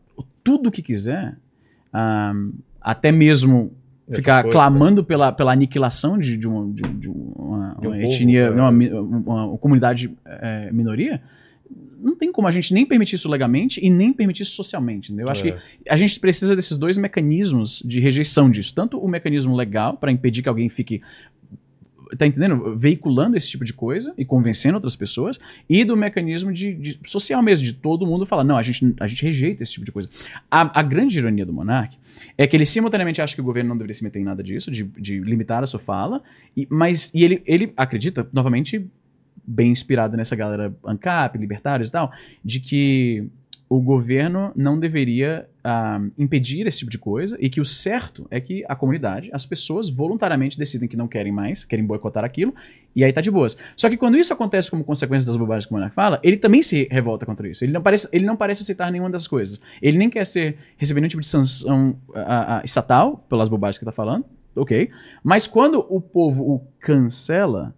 tudo 0.44 0.68
o 0.68 0.72
que 0.72 0.82
quiser, 0.82 1.38
ahm, 1.94 2.52
até 2.82 3.12
mesmo 3.12 3.72
ficar 4.12 4.42
coisas, 4.44 4.52
clamando 4.60 5.04
pela, 5.04 5.32
pela 5.32 5.52
aniquilação 5.54 6.18
de, 6.18 6.36
de 6.36 6.48
uma, 6.48 6.74
de, 6.74 6.82
de 6.82 7.10
uma- 7.10 7.78
De 7.80 7.88
um 7.88 7.92
uma 7.92 8.02
etnia, 8.02 8.42
é. 8.46 8.50
uma, 8.50 8.70
uma- 8.70 9.58
comunidade 9.60 10.12
é, 10.26 10.72
minoria, 10.72 11.22
não 12.02 12.16
tem 12.16 12.32
como 12.32 12.48
a 12.48 12.52
gente 12.52 12.74
nem 12.74 12.86
permitir 12.86 13.16
isso 13.16 13.30
legalmente 13.30 13.80
e 13.86 13.90
nem 13.90 14.12
permitir 14.12 14.44
isso 14.44 14.54
socialmente. 14.56 15.12
entendeu? 15.12 15.28
Eu 15.28 15.32
acho 15.32 15.48
É. 15.48 15.52
que 15.52 15.60
a 15.90 15.96
gente 15.98 16.20
precisa 16.20 16.56
desses 16.56 16.78
dois 16.78 16.98
mecanismos 16.98 17.82
de 17.86 18.00
rejeição 18.00 18.50
disso. 18.50 18.74
Tanto 18.74 18.98
o 18.98 19.08
mecanismo 19.08 19.56
legal, 19.56 19.96
para 19.98 20.12
impedir 20.12 20.42
que 20.42 20.50
alguém 20.50 20.70
fique. 20.70 21.02
Tá 22.18 22.26
entendendo? 22.26 22.76
Veiculando 22.78 23.38
esse 23.38 23.50
tipo 23.50 23.64
de 23.64 23.74
coisa 23.74 24.14
e 24.18 24.26
convencendo 24.26 24.76
outras 24.76 24.96
pessoas, 24.96 25.40
e 25.70 25.84
do 25.84 25.96
mecanismo 25.96 26.52
de, 26.52 26.74
de- 26.74 27.00
social 27.06 27.42
mesmo, 27.42 27.66
de 27.66 27.74
todo 27.74 28.06
mundo 28.06 28.26
falar: 28.26 28.44
não, 28.44 28.58
a 28.58 28.64
gente, 28.64 28.96
a 29.00 29.08
gente 29.08 29.24
rejeita 29.24 29.64
esse 29.64 29.74
tipo 29.74 29.86
de 29.86 29.92
coisa. 29.92 30.10
A, 30.50 30.80
a 30.80 30.82
grande 30.82 31.20
ironia 31.20 31.46
do 31.46 31.54
Monark 31.54 31.98
é 32.38 32.48
que 32.48 32.56
ele 32.56 32.66
simultaneamente 32.66 33.22
acha 33.22 33.36
que 33.36 33.42
o 33.42 33.44
governo 33.44 33.70
não 33.70 33.78
deveria 33.78 33.94
se 33.94 34.04
meter 34.04 34.20
em 34.20 34.24
nada 34.24 34.44
disso, 34.44 34.72
de, 34.72 34.84
de 34.84 35.20
limitar 35.20 35.64
a 35.64 35.68
sua 35.68 35.80
fala, 35.80 36.22
e, 36.56 36.68
mas 36.70 37.12
e 37.14 37.24
ele, 37.24 37.42
ele 37.46 37.74
acredita, 37.76 38.28
novamente, 38.32 38.86
bem 39.46 39.72
inspirado 39.72 40.16
nessa 40.16 40.36
galera 40.36 40.74
ANCAP, 40.86 41.38
libertários 41.38 41.90
e 41.90 41.92
tal, 41.92 42.12
de 42.44 42.60
que 42.60 43.28
o 43.68 43.82
governo 43.82 44.52
não 44.56 44.80
deveria 44.80 45.49
ah, 45.64 46.02
impedir 46.18 46.66
esse 46.68 46.80
tipo 46.80 46.92
de 46.92 46.98
coisa 46.98 47.38
e 47.40 47.50
que 47.50 47.60
o 47.60 47.66
certo 47.66 48.26
é 48.30 48.40
que 48.40 48.64
a 48.68 48.76
comunidade, 48.76 49.30
as 49.34 49.46
pessoas 49.46 49.90
voluntariamente 49.90 50.58
decidem 50.58 50.88
que 50.88 50.98
não 50.98 51.08
querem 51.08 51.32
mais, 51.32 51.64
querem 51.64 51.86
boicotar 51.86 52.24
aquilo, 52.24 52.54
e 52.96 53.04
aí 53.04 53.14
tá 53.14 53.22
de 53.22 53.30
boas. 53.30 53.56
Só 53.76 53.90
que 53.90 53.98
quando 53.98 54.18
isso 54.18 54.34
acontece 54.34 54.70
como 54.70 54.84
consequência 54.84 55.28
das 55.28 55.36
bobagens 55.36 55.66
que 55.66 55.72
o 55.72 55.76
Monark 55.76 55.94
fala, 55.94 56.20
ele 56.24 56.38
também 56.38 56.62
se 56.62 56.88
revolta 56.90 57.26
contra 57.26 57.48
isso. 57.48 57.64
Ele 57.64 57.72
não 57.72 57.82
parece, 57.82 58.08
ele 58.12 58.26
não 58.26 58.36
parece 58.36 58.64
aceitar 58.64 58.92
nenhuma 58.92 59.10
dessas 59.10 59.28
coisas. 59.28 59.62
Ele 59.82 59.98
nem 59.98 60.10
quer 60.10 60.26
ser 60.26 60.58
receber 60.78 61.02
nenhum 61.02 61.10
tipo 61.10 61.22
de 61.22 61.28
sanção 61.28 61.98
ah, 62.16 62.58
ah, 62.58 62.62
estatal 62.64 63.24
pelas 63.30 63.48
bobagens 63.48 63.78
que 63.78 63.86
tá 63.86 63.92
falando, 63.92 64.26
ok. 64.56 64.90
Mas 65.24 65.48
quando 65.48 65.86
o 65.90 66.02
povo 66.02 66.44
o 66.44 66.62
cancela, 66.80 67.74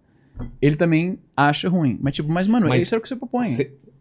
ele 0.60 0.76
também 0.76 1.18
acha 1.36 1.68
ruim. 1.68 1.98
Mas 2.00 2.14
tipo, 2.14 2.30
mas 2.30 2.48
mano, 2.48 2.68
Mas 2.68 2.84
isso 2.84 2.94
era 2.94 3.00
o 3.00 3.02
que 3.02 3.08
você 3.08 3.16
propõe. 3.16 3.48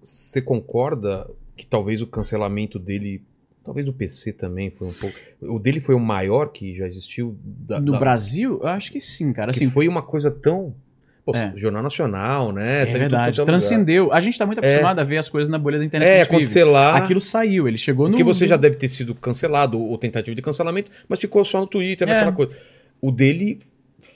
Você 0.01 0.41
concorda 0.41 1.29
que 1.55 1.65
talvez 1.65 2.01
o 2.01 2.07
cancelamento 2.07 2.79
dele. 2.79 3.23
Talvez 3.63 3.87
o 3.87 3.93
PC 3.93 4.33
também 4.33 4.71
foi 4.71 4.87
um 4.87 4.93
pouco. 4.93 5.15
O 5.41 5.59
dele 5.59 5.79
foi 5.79 5.93
o 5.93 5.99
maior 5.99 6.47
que 6.47 6.75
já 6.75 6.87
existiu 6.87 7.37
da- 7.43 7.79
no 7.79 7.91
da- 7.91 7.99
Brasil, 7.99 8.59
eu 8.61 8.67
acho 8.67 8.91
que 8.91 8.99
sim, 8.99 9.31
cara. 9.31 9.51
que 9.51 9.57
Assim, 9.57 9.69
foi 9.69 9.87
uma 9.87 10.01
coisa 10.01 10.31
tão. 10.31 10.73
Pô, 11.23 11.35
É. 11.35 11.53
Jornal 11.55 11.83
Nacional, 11.83 12.51
né? 12.51 12.77
é 12.81 12.85
Saiu 12.85 12.87
tudo 12.87 12.99
verdade. 13.01 13.37
é 13.39 13.41
lugar. 13.43 13.45
Transcendeu. 13.53 14.11
A 14.11 14.19
gente 14.19 14.39
tá 14.39 14.45
muito 14.47 14.57
acostumado 14.57 14.97
a 14.97 15.03
ver 15.03 15.17
as 15.19 15.29
coisas 15.29 15.51
na 15.51 15.59
bolha 15.59 15.77
da 15.77 15.85
internet. 15.85 16.09
É, 16.09 16.25
que 16.25 16.63
lá. 16.63 16.97
Aquilo 16.97 17.21
saiu, 17.21 17.67
ele 17.67 17.77
chegou 17.77 18.07
no. 18.07 18.13
Porque 18.13 18.23
você 18.23 18.47
já 18.47 18.57
deve 18.57 18.75
ter 18.75 18.87
sido 18.89 19.13
cancelado, 19.13 19.79
ou 19.79 19.95
tentativa 19.99 20.33
de 20.33 20.41
cancelamento, 20.41 20.89
mas 21.07 21.19
ficou 21.19 21.45
só 21.45 21.59
no 21.61 21.67
Twitter, 21.67 22.09
É. 22.09 22.13
naquela 22.13 22.31
coisa. 22.31 22.51
O 22.99 23.11
dele 23.11 23.59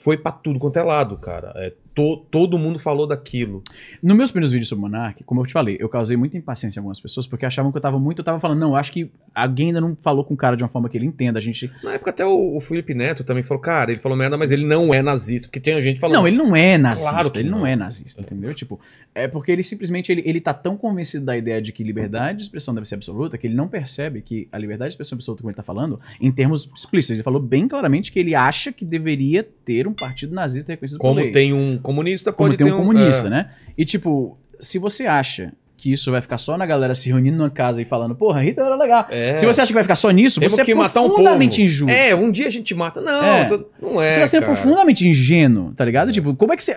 foi 0.02 0.16
pra 0.16 0.32
tudo 0.32 0.58
quanto 0.58 0.76
é 0.78 0.82
lado, 0.82 1.16
cara. 1.16 1.52
É, 1.54 1.72
to- 1.96 2.18
todo 2.30 2.58
mundo 2.58 2.78
falou 2.78 3.06
daquilo. 3.06 3.62
Nos 4.02 4.16
meus 4.16 4.30
primeiros 4.30 4.52
vídeos 4.52 4.68
sobre 4.68 4.82
Monark, 4.82 5.24
como 5.24 5.40
eu 5.40 5.46
te 5.46 5.52
falei, 5.54 5.78
eu 5.80 5.88
causei 5.88 6.16
muita 6.16 6.36
impaciência 6.36 6.78
em 6.78 6.80
algumas 6.80 7.00
pessoas 7.00 7.26
porque 7.26 7.46
achavam 7.46 7.72
que 7.72 7.78
eu 7.78 7.82
tava 7.82 7.98
muito. 7.98 8.20
Eu 8.20 8.24
tava 8.24 8.38
falando, 8.38 8.60
não, 8.60 8.76
acho 8.76 8.92
que 8.92 9.10
alguém 9.34 9.68
ainda 9.68 9.80
não 9.80 9.96
falou 10.02 10.22
com 10.22 10.34
o 10.34 10.36
cara 10.36 10.56
de 10.56 10.62
uma 10.62 10.68
forma 10.68 10.90
que 10.90 10.98
ele 10.98 11.06
entenda. 11.06 11.38
A 11.38 11.42
gente. 11.42 11.72
Na 11.82 11.94
época 11.94 12.10
até 12.10 12.24
o, 12.24 12.56
o 12.56 12.60
Felipe 12.60 12.94
Neto 12.94 13.24
também 13.24 13.42
falou, 13.42 13.60
cara, 13.62 13.90
ele 13.90 14.00
falou 14.00 14.16
merda, 14.16 14.36
mas 14.36 14.50
ele 14.50 14.66
não 14.66 14.92
é 14.92 15.02
nazista. 15.02 15.48
Porque 15.48 15.58
tem 15.58 15.80
gente 15.80 15.98
falando. 15.98 16.18
Não, 16.18 16.28
ele 16.28 16.36
não 16.36 16.54
é 16.54 16.76
nazista. 16.76 17.10
Claro 17.10 17.30
ele 17.34 17.48
não. 17.48 17.60
não. 17.60 17.66
é 17.66 17.74
nazista, 17.74 18.20
entendeu? 18.20 18.52
Tipo, 18.52 18.78
é 19.14 19.26
porque 19.26 19.50
ele 19.50 19.62
simplesmente 19.62 20.12
ele, 20.12 20.22
ele 20.26 20.40
tá 20.40 20.52
tão 20.52 20.76
convencido 20.76 21.24
da 21.24 21.36
ideia 21.36 21.62
de 21.62 21.72
que 21.72 21.82
liberdade 21.82 22.38
de 22.38 22.44
expressão 22.44 22.74
deve 22.74 22.86
ser 22.86 22.96
absoluta 22.96 23.38
que 23.38 23.46
ele 23.46 23.54
não 23.54 23.68
percebe 23.68 24.20
que 24.20 24.46
a 24.52 24.58
liberdade 24.58 24.90
de 24.90 24.94
expressão 24.94 25.16
absoluta, 25.16 25.42
como 25.42 25.50
ele 25.50 25.56
tá 25.56 25.62
falando, 25.62 25.98
em 26.20 26.30
termos 26.30 26.70
explícitos, 26.76 27.16
ele 27.16 27.22
falou 27.22 27.40
bem 27.40 27.66
claramente 27.66 28.12
que 28.12 28.18
ele 28.18 28.34
acha 28.34 28.70
que 28.72 28.84
deveria 28.84 29.42
ter 29.64 29.86
um 29.86 29.94
partido 29.94 30.34
nazista 30.34 30.72
reconhecido 30.72 30.98
Como 30.98 31.30
tem 31.32 31.52
um 31.52 31.78
comunista, 31.86 32.32
como 32.32 32.48
pode 32.50 32.58
tem 32.58 32.66
ter 32.66 32.72
um 32.72 32.78
comunista, 32.78 33.28
é. 33.28 33.30
né? 33.30 33.50
E 33.78 33.84
tipo, 33.84 34.36
se 34.60 34.78
você 34.78 35.06
acha 35.06 35.52
que 35.78 35.92
isso 35.92 36.10
vai 36.10 36.20
ficar 36.22 36.38
só 36.38 36.56
na 36.56 36.64
galera 36.64 36.94
se 36.94 37.08
reunindo 37.08 37.36
numa 37.36 37.50
casa 37.50 37.82
e 37.82 37.84
falando, 37.84 38.14
porra, 38.14 38.42
Hitler 38.42 38.66
era 38.66 38.76
legal. 38.76 39.06
É. 39.10 39.36
Se 39.36 39.44
você 39.46 39.60
acha 39.60 39.68
que 39.68 39.74
vai 39.74 39.84
ficar 39.84 39.94
só 39.94 40.10
nisso, 40.10 40.40
Temos 40.40 40.54
você 40.54 40.64
que 40.64 40.72
é 40.72 40.74
matar 40.74 41.02
um 41.02 41.08
profundamente 41.08 41.56
povo. 41.56 41.64
injusto. 41.66 41.94
É, 41.94 42.14
um 42.14 42.30
dia 42.30 42.46
a 42.46 42.50
gente 42.50 42.74
mata. 42.74 43.00
Não, 43.00 43.22
É. 43.22 43.46
não 43.80 44.02
é. 44.02 44.12
você 44.12 44.20
tá 44.20 44.26
sendo 44.26 44.40
cara. 44.42 44.54
profundamente 44.54 45.06
ingênuo, 45.06 45.72
tá 45.76 45.84
ligado? 45.84 46.10
Tipo, 46.12 46.34
como 46.34 46.52
é 46.52 46.56
que 46.56 46.64
você. 46.64 46.76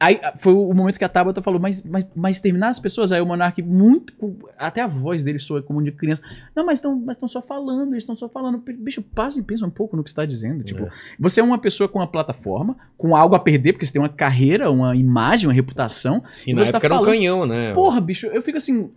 Aí 0.00 0.20
foi 0.38 0.52
o 0.52 0.72
momento 0.72 0.96
que 0.96 1.04
a 1.04 1.08
Tabata 1.08 1.42
falou, 1.42 1.58
mas, 1.60 1.84
mas, 1.84 2.06
mas 2.14 2.40
terminar 2.40 2.68
as 2.68 2.78
pessoas, 2.78 3.10
aí 3.10 3.20
o 3.20 3.26
Monark, 3.26 3.60
muito. 3.62 4.14
Até 4.56 4.80
a 4.80 4.86
voz 4.86 5.24
dele 5.24 5.40
soa 5.40 5.60
como 5.60 5.82
de 5.82 5.90
criança. 5.90 6.22
Não, 6.54 6.64
mas 6.64 6.78
estão 6.78 6.94
mas 7.04 7.18
tão 7.18 7.26
só 7.26 7.42
falando, 7.42 7.92
eles 7.94 8.04
estão 8.04 8.14
só 8.14 8.28
falando. 8.28 8.58
Bicho, 8.58 9.02
passa 9.02 9.40
e 9.40 9.42
pensa 9.42 9.66
um 9.66 9.70
pouco 9.70 9.96
no 9.96 10.04
que 10.04 10.10
você 10.10 10.14
tá 10.16 10.24
dizendo. 10.24 10.62
Tipo, 10.62 10.84
É. 10.84 10.90
você 11.18 11.40
é 11.40 11.42
uma 11.42 11.58
pessoa 11.58 11.88
com 11.88 11.98
uma 11.98 12.06
plataforma, 12.06 12.76
com 12.96 13.16
algo 13.16 13.34
a 13.34 13.40
perder, 13.40 13.72
porque 13.72 13.84
você 13.86 13.92
tem 13.92 14.00
uma 14.00 14.08
carreira, 14.08 14.70
uma 14.70 14.94
imagem, 14.94 15.48
uma 15.48 15.52
reputação. 15.54 16.22
E 16.46 16.54
na 16.54 16.64
você 16.64 16.70
tá 16.70 16.78
época 16.78 16.86
era 16.86 16.94
um 16.94 16.98
falando- 16.98 17.10
canhão, 17.12 17.44
né? 17.46 17.72
Porra, 17.74 18.00
bicho, 18.00 18.26
eu 18.28 18.40
fico 18.40 18.56
assim. 18.58 18.90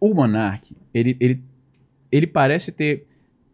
O 0.00 0.12
Monark, 0.12 0.74
ele, 0.92 1.16
ele, 1.20 1.40
ele 2.10 2.26
parece 2.26 2.72
ter 2.72 3.06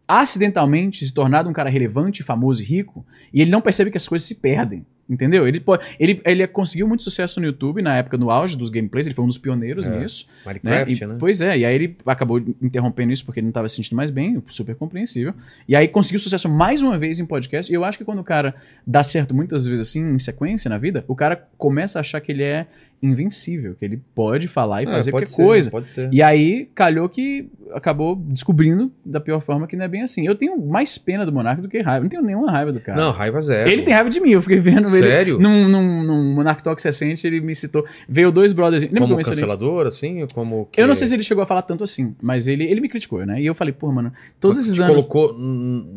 acidentalmente 0.07 1.05
se 1.07 1.13
tornado 1.13 1.49
um 1.49 1.53
cara 1.53 1.69
relevante, 1.69 2.23
famoso 2.23 2.61
e 2.61 2.65
rico, 2.65 3.05
e 3.33 3.41
ele 3.41 3.51
não 3.51 3.61
percebe 3.61 3.89
que 3.91 3.97
as 3.97 4.07
coisas 4.07 4.27
se 4.27 4.35
perdem. 4.35 4.85
Entendeu? 5.09 5.45
Ele, 5.45 5.61
ele, 5.99 6.21
ele 6.25 6.47
conseguiu 6.47 6.87
muito 6.87 7.03
sucesso 7.03 7.39
no 7.41 7.45
YouTube 7.45 7.81
na 7.81 7.97
época, 7.97 8.17
no 8.17 8.31
auge 8.31 8.57
dos 8.57 8.69
gameplays, 8.69 9.05
ele 9.05 9.13
foi 9.13 9.25
um 9.25 9.27
dos 9.27 9.37
pioneiros 9.37 9.85
É. 9.85 9.99
nisso. 9.99 10.25
Né? 10.45 10.53
Minecraft, 10.63 11.03
E- 11.03 11.07
né? 11.07 11.15
Pois 11.19 11.41
é, 11.41 11.57
e 11.57 11.65
aí 11.65 11.75
ele 11.75 11.97
acabou 12.05 12.39
interrompendo 12.61 13.11
isso 13.11 13.25
porque 13.25 13.41
ele 13.41 13.45
não 13.45 13.49
estava 13.51 13.67
se 13.67 13.75
sentindo 13.75 13.97
mais 13.97 14.09
bem, 14.09 14.41
super 14.47 14.75
compreensível. 14.75 15.33
E 15.67 15.75
aí 15.75 15.89
conseguiu 15.89 16.19
sucesso 16.21 16.47
mais 16.47 16.81
uma 16.81 16.97
vez 16.97 17.19
em 17.19 17.25
podcast. 17.25 17.69
E 17.71 17.75
eu 17.75 17.83
acho 17.83 17.97
que 17.97 18.05
quando 18.05 18.19
o 18.19 18.23
cara 18.23 18.55
dá 18.87 19.03
certo 19.03 19.33
muitas 19.35 19.65
vezes 19.67 19.89
assim, 19.89 20.01
em 20.13 20.19
sequência 20.19 20.69
na 20.69 20.77
vida, 20.77 21.03
o 21.07 21.15
cara 21.15 21.47
começa 21.57 21.99
a 21.99 22.01
achar 22.01 22.21
que 22.21 22.31
ele 22.31 22.43
é 22.43 22.65
invencível, 23.03 23.75
que 23.77 23.83
ele 23.85 24.01
pode 24.15 24.47
falar 24.47 24.81
e 24.81 24.85
É, 24.85 24.91
fazer 24.91 25.11
qualquer 25.11 25.27
ser, 25.27 25.43
coisa. 25.43 25.69
Pode 25.69 25.89
ser. 25.89 26.09
E 26.11 26.21
aí, 26.21 26.67
calhou 26.73 27.07
que 27.09 27.47
acabou 27.73 28.15
descobrindo 28.15 28.91
da 29.05 29.19
pior 29.19 29.41
forma 29.41 29.67
que 29.67 29.75
não 29.75 29.83
é 29.83 29.87
bem 29.87 30.01
assim. 30.03 30.25
Eu 30.25 30.35
tenho 30.35 30.57
mais 30.65 30.97
pena 30.97 31.25
do 31.25 31.31
Monark 31.31 31.61
do 31.61 31.67
que 31.67 31.81
raiva. 31.81 32.03
Não 32.03 32.09
tenho 32.09 32.21
nenhuma 32.23 32.49
raiva 32.51 32.71
do 32.71 32.79
cara. 32.79 32.99
Não, 33.01 33.11
raiva 33.11 33.41
zero. 33.41 33.69
Ele 33.69 33.81
tem 33.81 33.93
raiva 33.93 34.09
de 34.09 34.19
mim, 34.21 34.29
eu 34.31 34.41
fiquei 34.41 34.59
vendo 34.59 34.87
ele. 34.95 35.07
Sério? 35.07 35.39
Num, 35.39 35.67
num, 35.67 36.03
num 36.03 36.33
Monark 36.35 36.63
Talks 36.63 36.83
recente, 36.83 37.25
ele 37.27 37.41
me 37.41 37.53
citou. 37.55 37.85
Veio 38.07 38.31
dois 38.31 38.53
brothers. 38.53 38.83
Lembra 38.83 39.01
Como 39.01 39.15
cancelador, 39.17 39.87
assim? 39.87 40.25
Como 40.33 40.67
que... 40.71 40.79
Eu 40.79 40.87
não 40.87 40.95
sei 40.95 41.07
se 41.07 41.13
ele 41.15 41.23
chegou 41.23 41.43
a 41.43 41.47
falar 41.47 41.63
tanto 41.63 41.83
assim, 41.83 42.15
mas 42.21 42.47
ele, 42.47 42.63
ele 42.63 42.79
me 42.79 42.87
criticou, 42.87 43.25
né? 43.25 43.41
E 43.41 43.45
eu 43.45 43.55
falei, 43.55 43.73
pô, 43.73 43.91
mano, 43.91 44.13
todos 44.39 44.57
Mas 44.57 44.67
esses 44.67 44.79
anos. 44.79 45.07
colocou 45.07 45.35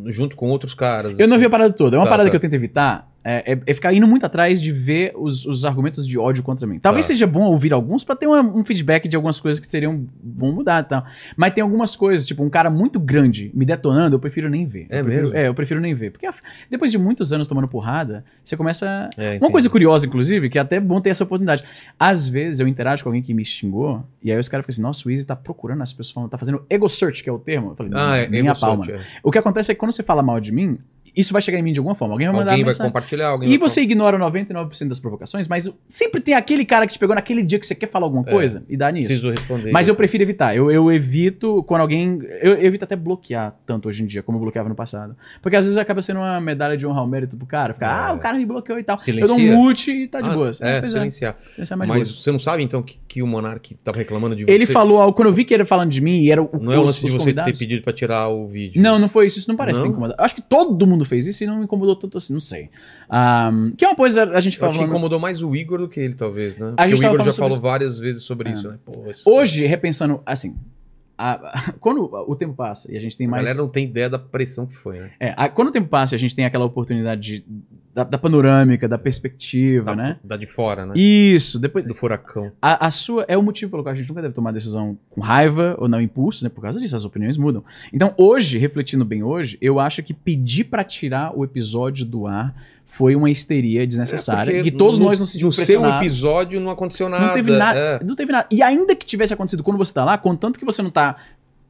junto 0.07 0.35
com 0.37 0.49
outros 0.49 0.75
caras. 0.75 1.19
Eu 1.19 1.29
não 1.29 1.37
assim. 1.37 1.41
vi 1.41 1.47
a 1.47 1.51
parada 1.51 1.73
toda. 1.73 1.97
É 1.97 1.99
uma 1.99 2.07
Tá, 2.07 2.11
parada 2.11 2.29
tá. 2.29 2.31
que 2.31 2.37
eu 2.37 2.41
tento 2.41 2.55
evitar. 2.55 3.09
É, 3.29 3.55
é- 3.55 3.61
é 3.67 3.75
ficar 3.75 3.93
indo 3.93 4.07
muito 4.07 4.25
atrás 4.25 4.63
de 4.63 4.71
ver 4.71 5.13
os, 5.17 5.45
os 5.47 5.65
argumentos 5.65 6.07
de 6.07 6.17
ódio 6.17 6.45
contra 6.45 6.65
mim. 6.65 6.79
Talvez 6.79 7.07
Tá. 7.07 7.13
seja 7.13 7.27
bom 7.27 7.43
ouvir 7.47 7.73
alguns 7.73 8.05
pra 8.05 8.15
ter 8.15 8.27
uma- 8.29 8.41
um 8.41 8.65
feedback 8.65 9.09
de 9.09 9.17
algumas 9.17 9.41
coisas 9.41 9.59
que 9.59 9.67
seriam 9.67 10.07
bom 10.23 10.53
mudar 10.53 10.85
e 10.85 10.89
tal. 10.89 11.05
Mas 11.37 11.53
tem 11.53 11.61
algumas 11.63 11.97
coisas, 11.97 12.25
tipo, 12.25 12.45
um 12.45 12.49
cara 12.51 12.71
muito 12.71 13.01
grande 13.01 13.51
me 13.53 13.65
detonando, 13.65 14.15
eu 14.15 14.21
prefiro 14.21 14.49
nem 14.49 14.65
ver. 14.65 14.87
É 14.89 15.01
Eu 15.01 15.05
prefiro- 15.05 15.23
mesmo? 15.29 15.37
É, 15.39 15.49
eu 15.49 15.55
prefiro 15.55 15.81
nem 15.81 15.93
ver. 15.93 16.13
Porque 16.13 16.29
depois 16.71 16.93
de 16.93 16.99
muitos 16.99 17.33
anos 17.33 17.49
tomando 17.49 17.67
porrada, 17.67 18.25
você 18.45 18.57
começa. 18.57 19.11
É, 19.19 19.39
Uma 19.41 19.51
coisa 19.51 19.69
curiosa, 19.69 20.07
inclusive, 20.07 20.49
que 20.49 20.57
é 20.59 20.61
até 20.61 20.79
bom 20.79 21.01
ter 21.01 21.11
essa 21.11 21.25
oportunidade. 21.25 21.65
Às 21.99 22.29
vezes 22.29 22.61
eu 22.61 22.69
interajo 22.69 23.03
com 23.03 23.09
alguém 23.09 23.23
que 23.23 23.35
me 23.35 23.45
xingou, 23.45 24.05
e 24.23 24.31
aí 24.31 24.39
os 24.39 24.49
caras 24.49 24.63
ficam 24.65 24.73
assim, 24.75 24.83
nossa, 24.83 25.09
o 25.09 25.11
Easy 25.11 25.27
tá 25.27 25.35
procurando 25.35 25.83
as 25.83 25.93
pessoas, 25.93 26.31
tá 26.31 26.39
fazendo 26.39 26.65
ego 26.71 26.89
search, 26.89 27.25
que 27.25 27.29
é 27.29 27.33
o 27.33 27.39
termo. 27.41 27.71
Eu 27.71 27.75
falei, 27.75 27.93
Ah, 27.97 28.19
é, 28.19 28.29
minha 28.29 28.55
palma. 28.55 28.85
search, 28.85 29.03
é. 29.03 29.07
O 29.23 29.33
que 29.33 29.39
acontece 29.39 29.73
é 29.73 29.75
que 29.75 29.81
quando 29.81 29.91
você 29.91 30.05
fala 30.05 30.23
mal 30.23 30.39
de 30.41 30.53
mim, 30.53 30.79
isso 31.17 31.33
vai 31.33 31.41
chegar 31.43 31.59
em 31.59 31.63
mim 31.63 31.73
de 31.73 31.79
alguma 31.81 31.95
forma. 31.95 32.15
Alguém 32.15 32.27
vai 32.29 32.37
mandar 32.37 32.51
Alguém 32.53 32.65
vai 32.65 32.73
mensagem. 32.73 32.93
compartilhar, 32.93 33.29
alguém 33.29 33.49
E 33.51 33.59
vai 33.59 33.69
você 33.69 33.81
ignora 33.81 34.19
99% 34.19 34.89
das 34.89 35.01
provocações, 35.01 35.49
mas 35.49 35.73
sempre 35.89 36.21
tem 36.21 36.35
aquele 36.35 36.65
cara 36.65 36.87
que 36.87 36.93
te 36.93 36.99
pegou 36.99 37.15
naquele 37.15 37.43
dia 37.43 37.59
que 37.59 37.67
você 37.67 37.75
quer 37.75 37.89
falar 37.89 38.07
alguma 38.07 38.25
É. 38.27 38.31
coisa 38.31 38.65
e 38.69 38.77
dá 38.77 38.91
nisso. 38.91 39.09
Preciso 39.09 39.31
responder. 39.31 39.71
Mas 39.73 39.89
eu 39.89 39.95
prefiro 39.95 40.23
evitar. 40.23 40.55
Eu, 40.57 40.71
eu 40.71 40.91
evito 40.93 41.63
quando 41.65 41.81
alguém. 41.81 42.19
Eu, 42.43 42.55
eu 42.55 42.67
evito 42.67 42.85
até 42.85 42.95
bloquear 42.97 43.55
tanto 43.67 43.89
hoje 43.89 44.03
em 44.03 44.07
dia 44.07 44.23
como 44.23 44.39
eu 44.39 44.43
bloqueava 44.43 44.69
no 44.69 44.75
passado. 44.75 45.17
Porque 45.41 45.57
às 45.57 45.65
vezes 45.65 45.79
acaba 45.79 46.03
sendo 46.03 46.19
uma 46.21 46.41
medalha 46.41 46.77
de 46.77 46.87
honra 46.87 47.01
ao 47.01 47.07
mérito 47.07 47.37
pro 47.37 47.47
cara. 47.47 47.73
Ficar, 47.75 47.87
É. 47.87 48.11
ah, 48.11 48.13
o 48.13 48.19
cara 48.19 48.37
me 48.37 48.45
bloqueou 48.47 48.79
e 48.79 48.83
tal. 48.83 48.99
Silencia. 48.99 49.33
Eu 49.35 49.39
dou 49.39 49.47
um 49.47 49.57
mute 49.65 49.91
e 49.91 50.09
tá 50.09 50.21
de 50.21 50.29
Ah, 50.31 50.35
boas. 50.35 50.61
É, 50.61 50.83
silenciar. 50.83 51.37
Silenciar 51.53 51.79
mais 51.79 51.89
Mas 51.89 52.11
você 52.11 52.31
não 52.31 52.39
sabe, 52.39 52.63
então, 52.63 52.83
que, 52.83 52.99
que 53.09 53.23
o 53.23 53.27
Monark 53.27 53.75
tava 53.83 53.97
reclamando 53.99 54.37
de 54.37 54.45
você? 54.45 54.53
Ele 54.53 54.67
falou 54.67 55.01
algo. 55.01 55.15
Quando 55.17 55.29
eu 55.29 55.35
vi 55.35 55.45
que 55.45 55.55
ele 55.55 55.65
falando 55.65 55.91
de 55.91 56.01
mim 56.01 56.19
e 56.19 56.31
era 56.31 56.43
o, 56.43 56.51
Não 56.61 56.73
é 56.73 56.79
o 56.79 56.83
lance 56.83 57.01
de 57.05 57.11
você 57.11 57.19
convidados- 57.19 57.53
ter 57.53 57.59
pedido 57.59 57.83
pra 57.83 57.93
tirar 57.93 58.29
o 58.29 58.47
vídeo. 58.47 58.81
Não, 58.83 58.99
não 58.99 59.09
foi 59.09 59.27
isso. 59.27 59.39
Isso 59.39 59.49
não 59.49 59.57
parece 59.57 59.79
Não? 59.79 59.87
ter 59.87 59.93
incomodado. 59.93 60.21
Acho 60.23 60.35
que 60.35 60.43
todo 60.43 60.87
mundo 60.87 61.05
fez 61.07 61.27
isso 61.27 61.43
e 61.45 61.47
não 61.47 61.59
me 61.59 61.65
incomodou 61.65 61.97
tanto 61.97 62.19
assim. 62.19 62.33
Não 62.33 62.41
sei. 62.41 62.69
Ahm, 63.09 63.71
que 63.77 63.85
é 63.85 63.89
uma 63.89 63.97
coisa 63.97 64.25
a 64.25 64.41
gente 64.41 64.59
fala. 64.59 64.71
acho 64.71 64.79
que 64.81 64.85
incomodou 64.85 65.19
mais 65.19 65.43
o 65.43 65.55
Igor 65.57 65.79
do 65.79 65.89
que 65.89 66.01
ele, 66.01 66.15
talvez, 66.15 66.57
né? 66.59 66.75
A 66.77 66.87
Porque 66.89 66.95
o 66.95 67.13
Igor 67.15 67.23
já 67.25 67.33
falou 67.33 67.53
isso. 67.53 67.61
várias 67.61 67.99
vezes 67.99 68.23
sobre 68.23 68.51
É. 68.51 68.55
isso, 68.55 68.69
né? 68.69 68.79
Pô, 68.85 68.93
Hoje, 69.27 69.65
repensando, 69.67 70.21
assim. 70.27 70.55
a- 71.19 71.73
quando 71.81 72.03
o 72.13 72.37
tempo 72.37 72.53
passa 72.55 72.93
e 72.93 72.97
a 72.97 73.01
gente 73.01 73.17
tem 73.17 73.27
a 73.27 73.31
mais. 73.31 73.43
galera 73.45 73.63
não 73.63 73.69
tem 73.69 73.85
ideia 73.85 74.11
da 74.11 74.19
pressão 74.19 74.67
que 74.67 74.75
foi, 74.77 74.99
né? 75.01 75.11
É, 75.19 75.33
a- 75.37 75.49
quando 75.49 75.69
o 75.69 75.73
tempo 75.73 75.89
passa 75.89 76.15
e 76.15 76.17
a 76.17 76.19
gente 76.19 76.35
tem 76.35 76.45
aquela 76.45 76.65
oportunidade 76.67 77.21
de- 77.41 77.45
da, 77.97 78.05
da 78.05 78.19
panorâmica, 78.19 78.87
da 78.87 78.99
perspectiva, 78.99 79.87
Da, 79.87 79.97
né? 79.97 80.17
da 80.23 80.37
de 80.37 80.47
fora, 80.47 80.85
né? 80.85 80.93
Isso, 80.95 81.59
depois. 81.59 81.83
Do 81.87 81.95
furacão. 81.95 82.53
A, 82.61 82.87
a 82.87 82.91
sua 82.91 83.25
é 83.27 83.39
o 83.39 83.43
motivo 83.43 83.71
pelo 83.71 83.83
qual 83.83 83.95
a 83.95 83.97
gente 83.97 84.07
nunca 84.07 84.21
deve 84.21 84.35
tomar 84.35 84.53
decisão 84.53 84.99
com 85.09 85.23
raiva 85.23 85.75
ou 85.79 85.89
não 85.89 85.99
impulso, 85.99 86.45
né? 86.45 86.51
Por 86.55 86.61
causa 86.61 86.79
disso, 86.79 86.95
as 86.95 87.07
opiniões 87.07 87.39
mudam. 87.39 87.65
Então, 87.91 88.13
hoje, 88.19 88.59
refletindo 88.59 89.03
bem 89.03 89.23
hoje, 89.23 89.57
eu 89.63 89.81
acho 89.81 90.03
que 90.03 90.13
pedir 90.13 90.65
pra 90.65 90.85
tirar 90.85 91.33
o 91.35 91.43
episódio 91.43 92.05
do 92.05 92.27
ar 92.27 92.55
foi 92.85 93.17
uma 93.17 93.31
histeria 93.31 93.87
desnecessária. 93.87 94.61
É, 94.61 94.63
que 94.63 94.71
todos 94.71 94.99
no- 94.99 95.07
nós 95.07 95.19
nos 95.19 95.31
sentimos 95.33 95.57
No 95.59 95.65
seu 95.65 95.83
episódio 95.87 96.61
não 96.61 96.71
aconteceu 96.71 97.09
nada. 97.09 97.27
Não 97.29 97.33
teve 97.35 97.51
nada. 97.51 97.79
é. 97.79 98.05
Não 98.05 98.15
teve 98.15 98.31
nada. 98.31 98.47
E 98.51 98.63
ainda 98.63 98.95
que 98.95 99.07
tivesse 99.07 99.33
acontecido 99.33 99.63
quando 99.63 99.79
você 99.79 99.95
tá 99.95 100.05
lá, 100.05 100.19
contanto 100.19 100.59
que 100.59 100.65
você 100.67 100.83
não 100.83 100.91
tá 100.91 101.17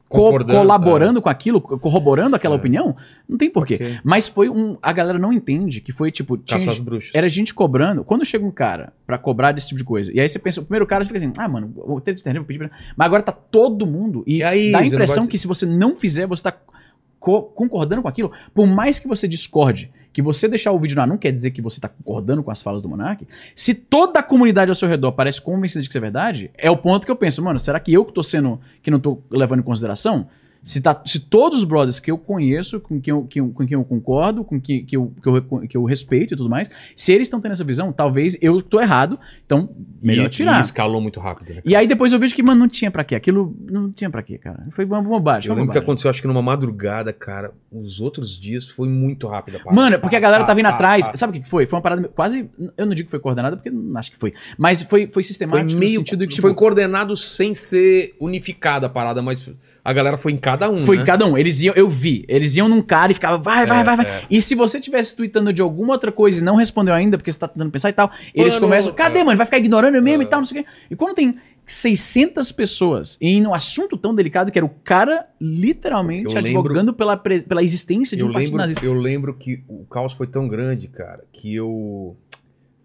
co- 0.09 0.45
colaborando 0.45 1.21
com 1.21 1.29
aquilo, 1.29 1.59
co- 1.59 1.77
corroborando 1.77 2.35
aquela 2.35 2.55
É. 2.55 2.57
opinião, 2.57 2.95
não 3.27 3.37
tem 3.37 3.49
porquê. 3.49 3.75
Ok. 3.75 3.97
Mas 4.03 4.27
foi 4.27 4.49
um. 4.49 4.77
A 4.81 4.91
galera 4.93 5.19
não 5.19 5.31
entende 5.33 5.81
que 5.81 5.91
foi 5.91 6.11
tipo. 6.11 6.37
tinha 6.37 6.57
Caça 6.59 6.71
gente- 6.71 6.81
bruxas. 6.83 7.11
era 7.13 7.27
gente 7.29 7.53
cobrando. 7.53 8.03
Quando 8.03 8.23
chega 8.25 8.45
um 8.45 8.51
cara 8.51 8.93
pra 9.05 9.17
cobrar 9.17 9.51
desse 9.51 9.67
tipo 9.67 9.77
de 9.79 9.83
coisa, 9.83 10.11
e 10.13 10.19
aí 10.19 10.27
você 10.29 10.39
pensa, 10.39 10.61
o 10.61 10.63
primeiro 10.63 10.85
cara 10.87 11.03
fica 11.05 11.17
assim, 11.17 11.31
ah, 11.37 11.47
mano, 11.47 11.71
vou 11.75 11.99
ter 12.01 12.13
de 12.13 12.21
internet, 12.21 12.39
vou 12.41 12.47
pedir 12.47 12.59
pra. 12.59 12.71
Mas 12.95 13.05
agora 13.05 13.21
tá 13.23 13.31
todo 13.31 13.85
mundo. 13.85 14.23
E, 14.25 14.37
E 14.37 14.43
aí, 14.43 14.71
dá 14.71 14.79
a 14.79 14.85
impressão 14.85 15.23
vai- 15.23 15.31
que 15.31 15.37
se 15.37 15.47
você 15.47 15.65
não 15.65 15.95
fizer, 15.95 16.25
você 16.25 16.43
tá 16.43 16.53
co- 17.19 17.43
concordando 17.43 18.01
com 18.01 18.07
aquilo. 18.07 18.31
Por 18.53 18.65
mais 18.67 18.99
que 18.99 19.07
você 19.07 19.27
discorde, 19.27 19.91
que 20.17 20.21
você 20.23 20.47
deixar 20.47 20.71
o 20.71 20.79
vídeo 20.79 20.95
no 20.95 21.01
ar 21.03 21.07
não 21.07 21.15
quer 21.15 21.31
dizer 21.31 21.51
que 21.51 21.61
você 21.61 21.79
tá 21.79 21.87
concordando 21.87 22.41
com 22.41 22.49
as 22.49 22.59
falas 22.59 22.81
do 22.81 22.89
Monark. 22.89 23.27
Se 23.55 23.75
toda 23.75 24.19
a 24.19 24.23
comunidade 24.23 24.71
ao 24.71 24.73
seu 24.73 24.89
redor 24.89 25.11
parece 25.11 25.39
convencida 25.39 25.83
de 25.83 25.87
que 25.87 25.91
isso 25.91 25.97
é 25.99 26.01
verdade, 26.01 26.49
é 26.57 26.71
o 26.71 26.75
ponto 26.75 27.05
que 27.05 27.11
eu 27.11 27.15
penso, 27.15 27.39
mano, 27.43 27.59
será 27.59 27.79
que 27.79 27.93
eu 27.93 28.03
que 28.03 28.11
tô 28.11 28.23
sendo. 28.23 28.59
que 28.81 28.89
não 28.89 28.99
tô 28.99 29.21
levando 29.29 29.59
em 29.59 29.63
consideração? 29.63 30.27
Se, 30.67 30.81
tá, 30.81 31.01
se 31.05 31.21
todos 31.21 31.59
os 31.59 31.63
brothers 31.63 31.97
que 31.97 32.11
eu 32.11 32.17
conheço, 32.17 32.81
com 32.81 32.99
quem 32.99 33.11
eu, 33.13 33.23
que 33.23 33.41
com 33.41 33.65
quem 33.65 33.75
eu 33.75 33.85
concordo, 33.85 34.43
com 34.43 34.59
quem 34.59 34.85
que 34.85 34.97
eu, 34.97 35.13
que, 35.23 35.29
eu, 35.29 35.41
que 35.65 35.77
eu 35.77 35.85
respeito 35.85 36.33
e 36.33 36.37
tudo 36.37 36.49
mais, 36.49 36.69
se 36.93 37.13
eles 37.13 37.27
estão 37.27 37.39
tendo 37.39 37.53
essa 37.53 37.63
visão, 37.63 37.93
talvez 37.93 38.37
eu 38.41 38.61
tô 38.61 38.81
errado, 38.81 39.17
então 39.45 39.69
melhor 40.01 40.25
e, 40.25 40.29
tirar. 40.29 40.59
E 40.59 40.61
escalou 40.61 40.99
muito 40.99 41.21
rápido, 41.21 41.53
né? 41.53 41.61
E 41.63 41.73
aí 41.73 41.87
depois 41.87 42.11
eu 42.11 42.19
vejo 42.19 42.35
que, 42.35 42.43
mano, 42.43 42.59
não 42.59 42.67
tinha 42.67 42.91
pra 42.91 43.05
quê. 43.05 43.15
Aquilo 43.15 43.55
não 43.71 43.89
tinha 43.89 44.09
pra 44.09 44.21
quê, 44.21 44.37
cara. 44.37 44.67
Foi 44.71 44.83
uma 44.83 45.01
bobagem. 45.01 45.49
Eu 45.49 45.55
foi 45.55 45.61
lembro 45.61 45.71
que 45.71 45.79
bobagem. 45.79 45.83
aconteceu, 45.83 46.11
acho 46.11 46.21
que 46.21 46.27
numa 46.27 46.41
madrugada, 46.41 47.13
cara. 47.13 47.53
Os 47.71 48.01
outros 48.01 48.37
dias 48.37 48.67
foi 48.67 48.89
muito 48.89 49.25
rápido 49.25 49.55
a 49.55 49.59
parada. 49.59 49.81
Mano, 49.81 49.99
porque 49.99 50.17
a 50.17 50.19
galera 50.19 50.43
tá 50.43 50.53
vindo 50.53 50.65
pá, 50.65 50.71
atrás. 50.71 51.07
pá. 51.07 51.15
Sabe 51.15 51.31
o 51.31 51.33
que 51.35 51.43
que 51.43 51.49
foi? 51.49 51.65
Foi 51.65 51.77
uma 51.77 51.83
parada 51.83 52.09
quase. 52.09 52.49
Eu 52.75 52.85
não 52.85 52.93
digo 52.93 53.07
que 53.07 53.11
foi 53.11 53.19
coordenada, 53.21 53.55
porque 53.55 53.69
não 53.69 53.97
acho 53.97 54.11
que 54.11 54.17
foi. 54.17 54.33
Mas 54.57 54.81
foi, 54.83 55.07
foi 55.07 55.11
Foi 55.13 55.23
sistemático 55.23 55.79
meio. 55.79 55.93
no 55.93 55.97
sentido 55.99 56.27
que, 56.27 56.41
foi 56.41 56.51
tipo, 56.51 56.59
coordenado 56.59 57.15
sem 57.15 57.53
ser 57.53 58.15
unificada 58.19 58.87
a 58.87 58.89
parada, 58.89 59.21
mas 59.21 59.49
a 59.89 59.93
galera 59.93 60.17
foi 60.17 60.33
em 60.33 60.37
cada 60.37 60.69
um. 60.69 60.85
Foi 60.85 60.97
né? 60.97 61.03
cada 61.05 61.25
um. 61.25 61.37
Eles 61.37 61.61
iam, 61.61 61.73
eu 61.75 61.87
vi. 61.89 62.25
Eles 62.27 62.55
iam 62.57 62.67
num 62.67 62.81
cara 62.81 63.11
e 63.11 63.15
ficavam, 63.15 63.41
vai, 63.41 63.65
vai, 63.65 63.79
É, 63.79 63.83
vai, 63.83 63.95
vai. 63.95 64.05
é. 64.05 64.21
E 64.29 64.41
se 64.41 64.53
você 64.53 64.79
tivesse 64.81 65.15
tweetando 65.15 65.53
de 65.53 65.61
alguma 65.61 65.93
outra 65.93 66.11
coisa 66.11 66.41
e 66.41 66.43
não 66.43 66.55
respondeu 66.55 66.93
ainda, 66.93 67.17
porque 67.17 67.31
você 67.31 67.39
tá 67.39 67.47
tentando 67.47 67.71
pensar 67.71 67.89
e 67.89 67.93
tal, 67.93 68.11
eles 68.35 68.55
Mano, 68.55 68.67
começam, 68.67 68.93
cadê, 68.93 69.19
é. 69.19 69.23
mano? 69.23 69.37
Vai 69.37 69.45
ficar 69.45 69.57
ignorando 69.59 69.95
eu 69.95 70.01
mesmo 70.01 70.23
É. 70.23 70.25
e 70.25 70.27
tal, 70.29 70.39
não 70.39 70.45
sei 70.45 70.61
o 70.61 70.63
quê. 70.63 70.69
E 70.91 70.95
quando 70.95 71.15
tem 71.15 71.35
600 71.65 72.51
pessoas 72.51 73.17
em 73.21 73.45
um 73.45 73.53
assunto 73.53 73.97
tão 73.97 74.15
delicado 74.15 74.51
que 74.51 74.57
era 74.59 74.65
o 74.65 74.69
cara 74.83 75.25
literalmente 75.39 76.33
Eu 76.33 76.37
advogando 76.39 76.93
pela, 76.93 77.15
pre- 77.17 77.41
pela 77.41 77.63
existência 77.63 78.15
de 78.17 78.23
um 78.23 78.27
partido 78.31 78.45
lembro, 78.51 78.57
nazista. 78.57 78.85
eu 78.85 78.93
lembro 78.93 79.33
que 79.33 79.63
o 79.67 79.85
caos 79.85 80.13
foi 80.13 80.27
tão 80.27 80.47
grande, 80.47 80.87
cara, 80.87 81.23
que 81.31 81.53
eu. 81.55 82.15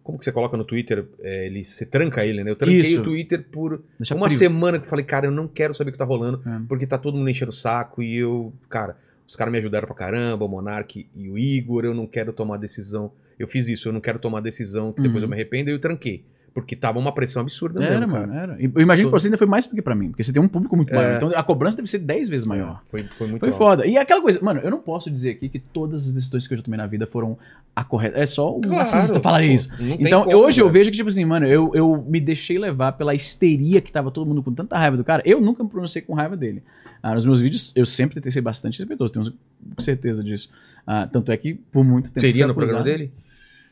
Como 0.03 0.19
que 0.19 0.25
você 0.25 0.33
coloca 0.33 0.57
no 0.57 0.65
Twitter? 0.65 1.05
É, 1.21 1.47
ele, 1.47 1.65
você 1.65 1.87
tranca 1.87 2.25
ele, 2.27 2.43
né? 2.43 2.51
Eu 2.51 2.57
tranquei 2.57 2.81
Isso. 2.81 3.01
o 3.01 3.05
Twitter 3.05 3.45
por 3.53 3.83
Deixa 3.99 4.15
uma 4.15 4.27
privo. 4.27 4.39
semana 4.39 4.79
que 4.79 4.85
eu 4.87 4.91
falei, 4.91 5.05
cara, 5.05 5.27
eu 5.27 5.31
não 5.31 5.47
quero 5.47 5.73
saber 5.75 5.91
o 5.91 5.93
que 5.93 5.99
tá 5.99 6.05
rolando, 6.05 6.43
É. 6.45 6.61
porque 6.69 6.87
tá 6.87 6.99
todo 6.99 7.17
mundo 7.17 7.31
enchendo 7.31 7.51
o 7.51 7.55
saco 7.55 8.03
e 8.03 8.17
eu, 8.17 8.53
cara, 8.69 8.97
os 9.29 9.37
caras 9.37 9.53
me 9.53 9.59
ajudaram 9.59 9.87
pra 9.87 9.95
caramba, 9.95 10.45
o 10.45 10.49
Monark 10.49 11.07
e 11.15 11.29
o 11.31 11.39
Igor, 11.39 11.85
eu 11.85 11.95
não 11.95 12.07
quero 12.07 12.33
tomar 12.33 12.57
decisão. 12.57 13.13
Eu 13.39 13.47
fiz 13.47 13.69
isso, 13.69 13.89
eu 13.89 13.93
não 13.93 14.01
quero 14.01 14.19
tomar 14.19 14.41
decisão 14.41 14.93
que 14.93 15.01
depois 15.01 15.23
Uhum. 15.23 15.27
eu 15.27 15.29
me 15.29 15.35
arrependo 15.37 15.71
e 15.71 15.73
eu 15.73 15.79
tranquei. 15.79 16.25
Porque 16.55 16.77
tava 16.77 16.99
uma 16.99 17.13
pressão 17.13 17.41
absurda 17.41 17.83
Era, 17.83 17.99
mesmo, 18.01 18.13
mano, 18.13 18.35
era. 18.35 18.57
Eu 18.61 18.83
imagino 18.83 19.09
que 19.09 19.11
pra 19.11 19.19
você 19.19 19.29
ainda 19.29 19.39
foi 19.39 19.47
mais 19.47 19.67
do 19.67 19.75
que 19.75 19.81
pra 19.81 19.95
mim, 19.95 20.09
porque 20.11 20.23
você 20.23 20.35
tem 20.35 20.43
um 20.43 20.47
público 20.49 20.77
muito 20.77 20.93
É. 20.93 20.97
maior. 20.97 21.17
Então 21.17 21.33
a 21.35 21.43
cobrança 21.43 21.79
deve 21.79 21.89
ser 21.89 21.99
10 22.01 22.29
vezes 22.29 22.47
maior. 22.47 22.83
Foi, 22.91 23.05
foi 23.05 23.27
muito 23.27 23.41
Foi 23.41 23.49
alto. 23.49 23.59
foda. 23.59 23.87
E 23.87 23.97
aquela 23.97 24.21
coisa, 24.21 24.39
mano, 24.43 24.61
eu 24.63 24.71
não 24.71 24.79
posso 24.79 25.11
dizer 25.11 25.31
aqui 25.31 25.49
que 25.49 25.59
todas 25.59 26.09
as 26.09 26.13
decisões 26.13 26.47
que 26.47 26.53
eu 26.53 26.59
já 26.59 26.65
tomei 26.65 26.77
na 26.77 26.87
vida 26.87 27.07
foram 27.07 27.39
a 27.75 27.83
correta. 27.83 28.19
É 28.19 28.27
só 28.27 28.55
o 28.55 28.61
Claro, 28.61 28.77
narcisista 28.77 29.19
pô, 29.19 29.39
isso. 29.39 29.71
Então, 29.99 30.25
como, 30.25 30.37
hoje 30.37 30.61
eu 30.61 30.67
velho. 30.67 30.73
vejo 30.75 30.91
que, 30.91 30.97
tipo 30.99 31.09
assim, 31.09 31.25
mano, 31.25 31.47
eu, 31.47 31.71
eu 31.75 32.05
me 32.07 32.21
deixei 32.21 32.59
levar 32.59 32.93
pela 32.93 33.15
histeria 33.15 33.81
que 33.81 33.91
tava 33.91 34.11
todo 34.11 34.27
mundo 34.29 34.43
com 34.43 34.53
tanta 34.53 34.77
raiva 34.77 34.99
do 34.99 35.05
cara. 35.05 35.23
Eu 35.25 35.41
nunca 35.41 35.65
me 35.65 35.71
pronunciei 35.71 36.03
com 36.03 36.13
raiva 36.13 36.37
dele. 36.37 36.63
Ah, 37.03 37.15
nos 37.15 37.25
meus 37.25 37.41
vídeos, 37.41 37.73
eu 37.75 37.87
sempre 37.87 38.17
tentei 38.17 38.31
ser 38.31 38.43
bastante 38.43 38.79
respeitoso, 38.79 39.13
tenho 39.13 39.33
certeza 39.79 40.23
disso. 40.23 40.51
Ah, 40.87 41.09
tanto 41.11 41.33
é 41.33 41.37
que, 41.39 41.55
por 41.55 41.83
muito 41.83 42.11
tempo. 42.13 42.21
Seria 42.21 42.47
no 42.47 42.55
programa 42.55 42.85
dele? 42.85 43.11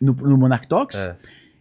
No, 0.01 0.15
no 0.15 0.39
Monarch 0.39 0.67
Talks? 0.67 0.97
É. 0.97 1.15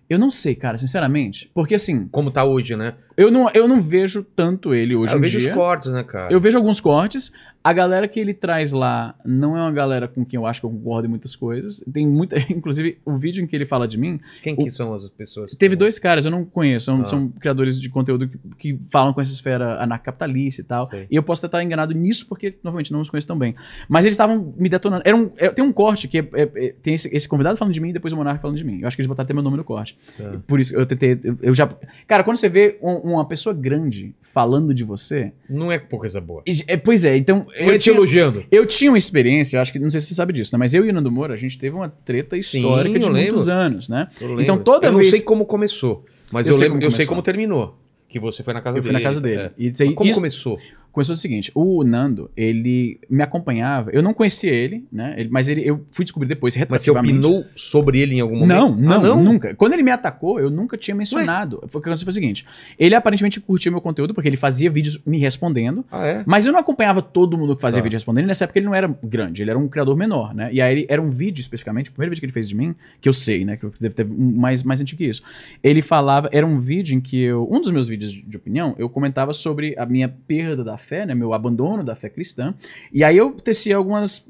Eu 0.09 0.17
não 0.17 0.31
sei, 0.31 0.55
cara, 0.55 0.77
sinceramente. 0.77 1.51
Porque, 1.53 1.75
assim, 1.75 2.07
Como 2.07 2.31
tá 2.31 2.43
hoje, 2.43 2.75
né? 2.75 2.95
eu 3.15 3.29
não, 3.29 3.49
eu 3.53 3.67
não 3.67 3.79
vejo 3.81 4.23
tanto 4.23 4.73
ele 4.73 4.95
hoje 4.95 5.13
eu 5.13 5.19
em 5.19 5.21
vejo 5.21 5.37
dia. 5.39 5.49
os 5.51 5.55
cortes, 5.55 5.91
né, 5.91 6.03
cara? 6.03 6.33
Eu 6.33 6.41
vejo 6.41 6.57
alguns 6.57 6.81
cortes. 6.81 7.31
A 7.61 7.73
galera 7.73 8.07
que 8.07 8.19
ele 8.19 8.33
traz 8.33 8.71
lá 8.71 9.13
não 9.25 9.55
é 9.57 9.61
uma 9.61 9.71
galera 9.71 10.07
com 10.07 10.23
quem 10.25 10.37
eu 10.37 10.45
acho 10.45 10.61
que 10.61 10.65
eu 10.65 10.69
concordo 10.69 11.07
em 11.07 11.09
muitas 11.09 11.35
coisas. 11.35 11.83
Tem 11.91 12.07
muita. 12.07 12.37
Inclusive, 12.51 12.97
o 13.05 13.17
vídeo 13.17 13.43
em 13.43 13.47
que 13.47 13.55
ele 13.55 13.65
fala 13.65 13.85
de 13.87 13.97
mim. 13.97 14.19
Quem 14.41 14.55
que 14.55 14.71
são 14.71 14.93
as 14.93 15.07
pessoas? 15.09 15.51
Teve 15.55 15.75
dois 15.75 15.99
caras, 15.99 16.25
eu 16.25 16.31
não 16.31 16.45
conheço. 16.45 16.85
São, 16.85 17.01
Ah. 17.01 17.05
são 17.05 17.27
criadores 17.29 17.79
de 17.79 17.89
conteúdo 17.89 18.29
que, 18.29 18.37
que 18.57 18.79
falam 18.89 19.13
com 19.13 19.19
essa 19.19 19.31
esfera 19.31 19.81
anarcapitalista 19.83 20.61
e 20.61 20.63
tal. 20.63 20.89
Sei. 20.89 21.07
E 21.11 21.15
eu 21.15 21.21
posso 21.23 21.45
estar 21.45 21.61
enganado 21.61 21.93
nisso 21.93 22.25
porque, 22.27 22.55
novamente, 22.63 22.93
não 22.93 23.01
os 23.01 23.09
conheço 23.09 23.27
tão 23.27 23.37
bem. 23.37 23.53
Mas 23.89 24.05
eles 24.05 24.13
estavam 24.13 24.53
me 24.57 24.69
detonando. 24.69 25.03
Era 25.05 25.17
um, 25.17 25.29
é- 25.37 25.49
tem 25.49 25.63
um 25.63 25.73
corte 25.73 26.07
que 26.07 26.19
é- 26.19 26.27
é- 26.33 26.49
é- 26.55 26.73
tem 26.81 26.93
esse, 26.93 27.13
esse 27.13 27.27
convidado 27.27 27.57
falando 27.57 27.73
de 27.73 27.81
mim 27.81 27.89
e 27.89 27.93
depois 27.93 28.13
o 28.13 28.17
Monarca 28.17 28.41
falando 28.41 28.57
de 28.57 28.63
mim. 28.63 28.79
Eu 28.81 28.87
acho 28.87 28.95
que 28.95 29.01
eles 29.01 29.07
botaram 29.09 29.25
até 29.25 29.33
meu 29.33 29.43
nome 29.43 29.57
no 29.57 29.63
corte. 29.65 29.97
Tá. 30.17 30.37
Por 30.47 30.59
isso 30.61 30.73
eu 30.75 30.85
tentei. 30.85 31.19
Eu, 31.23 31.37
eu 31.41 31.53
já. 31.53 31.67
Cara, 32.07 32.23
quando 32.23 32.37
você 32.37 32.47
vê 32.47 32.77
um- 32.81 33.11
uma 33.13 33.25
pessoa 33.25 33.53
grande 33.53 34.15
falando 34.21 34.73
de 34.73 34.83
você. 34.83 35.33
Não 35.49 35.71
é 35.71 35.77
por 35.77 35.99
coisa 35.99 36.21
boa. 36.21 36.41
é, 36.67 36.77
pois 36.77 37.03
é, 37.03 37.17
então. 37.17 37.47
Eu 37.55 37.71
te 37.73 37.79
tinha- 37.79 37.95
elogiando. 37.95 38.43
eu 38.51 38.65
tinha 38.65 38.91
uma 38.91 38.97
experiência, 38.97 39.57
eu 39.57 39.61
acho 39.61 39.71
que 39.71 39.79
não 39.79 39.89
sei 39.89 39.99
se 39.99 40.07
você 40.07 40.13
sabe 40.15 40.33
disso, 40.33 40.53
né? 40.53 40.59
Mas 40.59 40.73
eu 40.73 40.85
e 40.85 40.89
o 40.89 40.93
Nando 40.93 41.11
Moura, 41.11 41.33
a 41.33 41.37
gente 41.37 41.57
teve 41.57 41.75
uma 41.75 41.89
treta 41.89 42.37
histórica 42.37 42.95
eu 42.97 42.99
de 43.01 43.09
muitos 43.09 43.47
lembro. 43.47 43.51
anos, 43.51 43.89
né? 43.89 44.07
Eu. 44.19 44.39
Então, 44.41 44.57
toda 44.57 44.87
eu 44.87 44.91
não 44.91 44.99
vez- 44.99 45.11
sei 45.11 45.21
como 45.21 45.45
começou, 45.45 46.05
mas 46.31 46.47
Eu 46.47 46.53
eu, 46.53 46.57
sei 46.57 46.67
lembro, 46.67 46.79
como 46.79 46.87
eu 46.87 46.95
sei 46.95 47.05
como 47.05 47.21
terminou. 47.21 47.77
Que 48.07 48.19
você 48.19 48.41
foi 48.41 48.53
na 48.55 48.61
casa 48.61 48.77
Eu 48.77 48.81
dele. 48.81 48.93
fui 48.95 49.03
na 49.03 49.07
casa 49.07 49.21
dele. 49.21 49.41
é. 49.41 49.51
E, 49.57 49.93
Como 49.93 50.09
isso- 50.09 50.19
começou? 50.19 50.59
Começou 50.91 51.13
o 51.13 51.17
seguinte, 51.17 51.51
o 51.53 51.83
Nando, 51.83 52.29
ele 52.35 52.99
me 53.09 53.21
acompanhava, 53.23 53.91
eu 53.91 54.01
não 54.01 54.13
conhecia 54.13 54.51
ele, 54.51 54.85
né? 54.91 55.13
ele- 55.17 55.29
mas 55.29 55.47
ele, 55.47 55.61
eu 55.63 55.85
fui 55.91 56.03
descobrir 56.03 56.27
depois, 56.27 56.55
Mas 56.69 56.81
você 56.81 56.91
opinou 56.91 57.45
sobre 57.55 57.99
ele 57.99 58.15
em 58.15 58.19
algum 58.21 58.39
momento? 58.39 58.57
Não, 58.57 58.75
não, 58.75 58.93
Ah, 58.93 58.99
não? 58.99 59.23
nunca. 59.23 59.53
Quando 59.55 59.73
ele 59.73 59.83
me 59.83 59.91
atacou, 59.91 60.39
eu 60.39 60.49
nunca 60.49 60.77
tinha 60.77 60.95
mencionado. 60.95 61.63
Foi 61.67 61.79
o 61.79 61.81
que 61.83 61.89
aconteceu 61.89 62.05
foi 62.05 62.11
o 62.11 62.13
seguinte: 62.13 62.45
ele 62.77 62.95
aparentemente 62.95 63.39
curtia 63.39 63.71
meu 63.71 63.79
conteúdo, 63.81 64.13
porque 64.13 64.27
ele 64.27 64.35
fazia 64.37 64.69
vídeos 64.69 64.99
me 65.05 65.17
respondendo, 65.17 65.85
Ah, 65.91 66.05
é? 66.05 66.23
mas 66.25 66.45
eu 66.45 66.51
não 66.51 66.59
acompanhava 66.59 67.01
todo 67.01 67.37
mundo 67.37 67.55
que 67.55 67.61
fazia 67.61 67.79
Tá. 67.79 67.83
vídeo 67.83 67.95
respondendo. 67.95 68.25
Nessa 68.25 68.45
época 68.45 68.59
ele 68.59 68.65
não 68.65 68.75
era 68.75 68.87
grande, 69.03 69.41
ele 69.43 69.49
era 69.51 69.59
um 69.59 69.67
criador 69.67 69.95
menor, 69.95 70.33
né? 70.33 70.49
E 70.51 70.59
aí 70.61 70.71
ele, 70.79 70.85
era 70.89 71.01
um 71.01 71.09
vídeo, 71.09 71.39
especificamente, 71.41 71.89
o 71.89 71.93
primeiro 71.93 72.11
vídeo 72.11 72.19
que 72.21 72.25
ele 72.25 72.33
fez 72.33 72.47
de 72.49 72.55
mim, 72.55 72.73
que 72.99 73.07
eu 73.07 73.13
sei, 73.13 73.45
né? 73.45 73.57
Que 73.57 73.65
eu- 73.65 73.73
deve 73.79 73.93
ter 73.93 74.05
um 74.05 74.35
mais, 74.35 74.63
mais 74.63 74.81
antigo 74.81 74.97
que 74.97 75.05
isso. 75.05 75.21
Ele 75.63 75.81
falava, 75.81 76.29
era 76.31 76.45
um 76.45 76.59
vídeo 76.59 76.95
em 76.95 76.99
que 76.99 77.19
eu. 77.21 77.47
Um 77.49 77.61
dos 77.61 77.71
meus 77.71 77.87
vídeos 77.87 78.11
de 78.11 78.37
opinião, 78.37 78.75
eu 78.77 78.89
comentava 78.89 79.33
sobre 79.33 79.75
a 79.77 79.85
minha 79.85 80.09
perda 80.09 80.63
da 80.63 80.77
fé, 80.79 81.05
né? 81.05 81.13
Meu 81.13 81.33
abandono 81.33 81.83
da 81.83 81.95
fé 81.95 82.09
cristã. 82.09 82.53
E 82.91 83.03
aí 83.03 83.15
eu 83.15 83.31
tecia 83.31 83.77
algumas, 83.77 84.27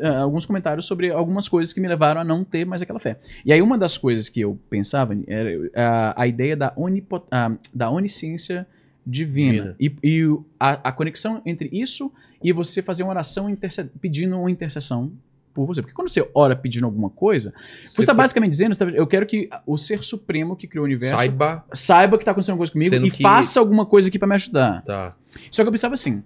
ah, 0.00 0.20
alguns 0.20 0.44
comentários 0.44 0.86
sobre 0.86 1.10
algumas 1.10 1.48
coisas 1.48 1.72
que 1.72 1.80
me 1.80 1.88
levaram 1.88 2.20
a 2.20 2.24
não 2.24 2.44
ter 2.44 2.66
mais 2.66 2.82
aquela 2.82 2.98
fé. 2.98 3.18
E 3.44 3.52
aí 3.52 3.62
uma 3.62 3.78
das 3.78 3.96
coisas 3.96 4.28
que 4.28 4.40
eu 4.40 4.58
pensava 4.68 5.16
era 5.26 5.70
ah, 5.74 6.14
a 6.16 6.26
ideia 6.26 6.56
da, 6.56 6.72
onipo, 6.76 7.22
ah, 7.30 7.52
da 7.74 7.90
onisciência 7.90 8.66
divina. 9.06 9.74
E, 9.80 9.90
e 10.02 10.38
a, 10.60 10.88
a 10.88 10.92
conexão 10.92 11.40
entre 11.46 11.70
isso 11.72 12.12
e 12.42 12.52
você 12.52 12.82
fazer 12.82 13.02
uma 13.02 13.10
oração 13.10 13.54
pedindo 14.00 14.38
uma 14.38 14.50
intercessão 14.50 15.10
por 15.66 15.74
você. 15.74 15.82
Porque 15.82 15.94
quando 15.94 16.08
você 16.08 16.26
ora 16.34 16.54
pedindo 16.56 16.84
alguma 16.86 17.10
coisa, 17.10 17.52
você 17.84 18.00
está 18.00 18.14
basicamente 18.14 18.50
dizendo, 18.50 18.76
tá- 18.76 18.84
eu 18.86 19.06
quero 19.06 19.26
que 19.26 19.48
o 19.66 19.76
ser 19.76 20.02
supremo 20.02 20.56
que 20.56 20.66
criou 20.66 20.82
o 20.84 20.86
universo 20.86 21.16
Saiba. 21.16 21.64
saiba 21.72 22.16
que 22.18 22.22
está 22.22 22.32
acontecendo 22.32 22.52
alguma 22.52 22.66
coisa 22.68 22.72
comigo 22.72 23.06
e 23.06 23.10
que- 23.10 23.22
faça 23.22 23.60
alguma 23.60 23.84
coisa 23.86 24.08
aqui 24.08 24.18
para 24.18 24.28
me 24.28 24.34
ajudar. 24.34 24.82
Tá. 24.84 25.14
Só 25.50 25.62
que 25.62 25.68
eu 25.68 25.72
pensava 25.72 25.94
assim, 25.94 26.22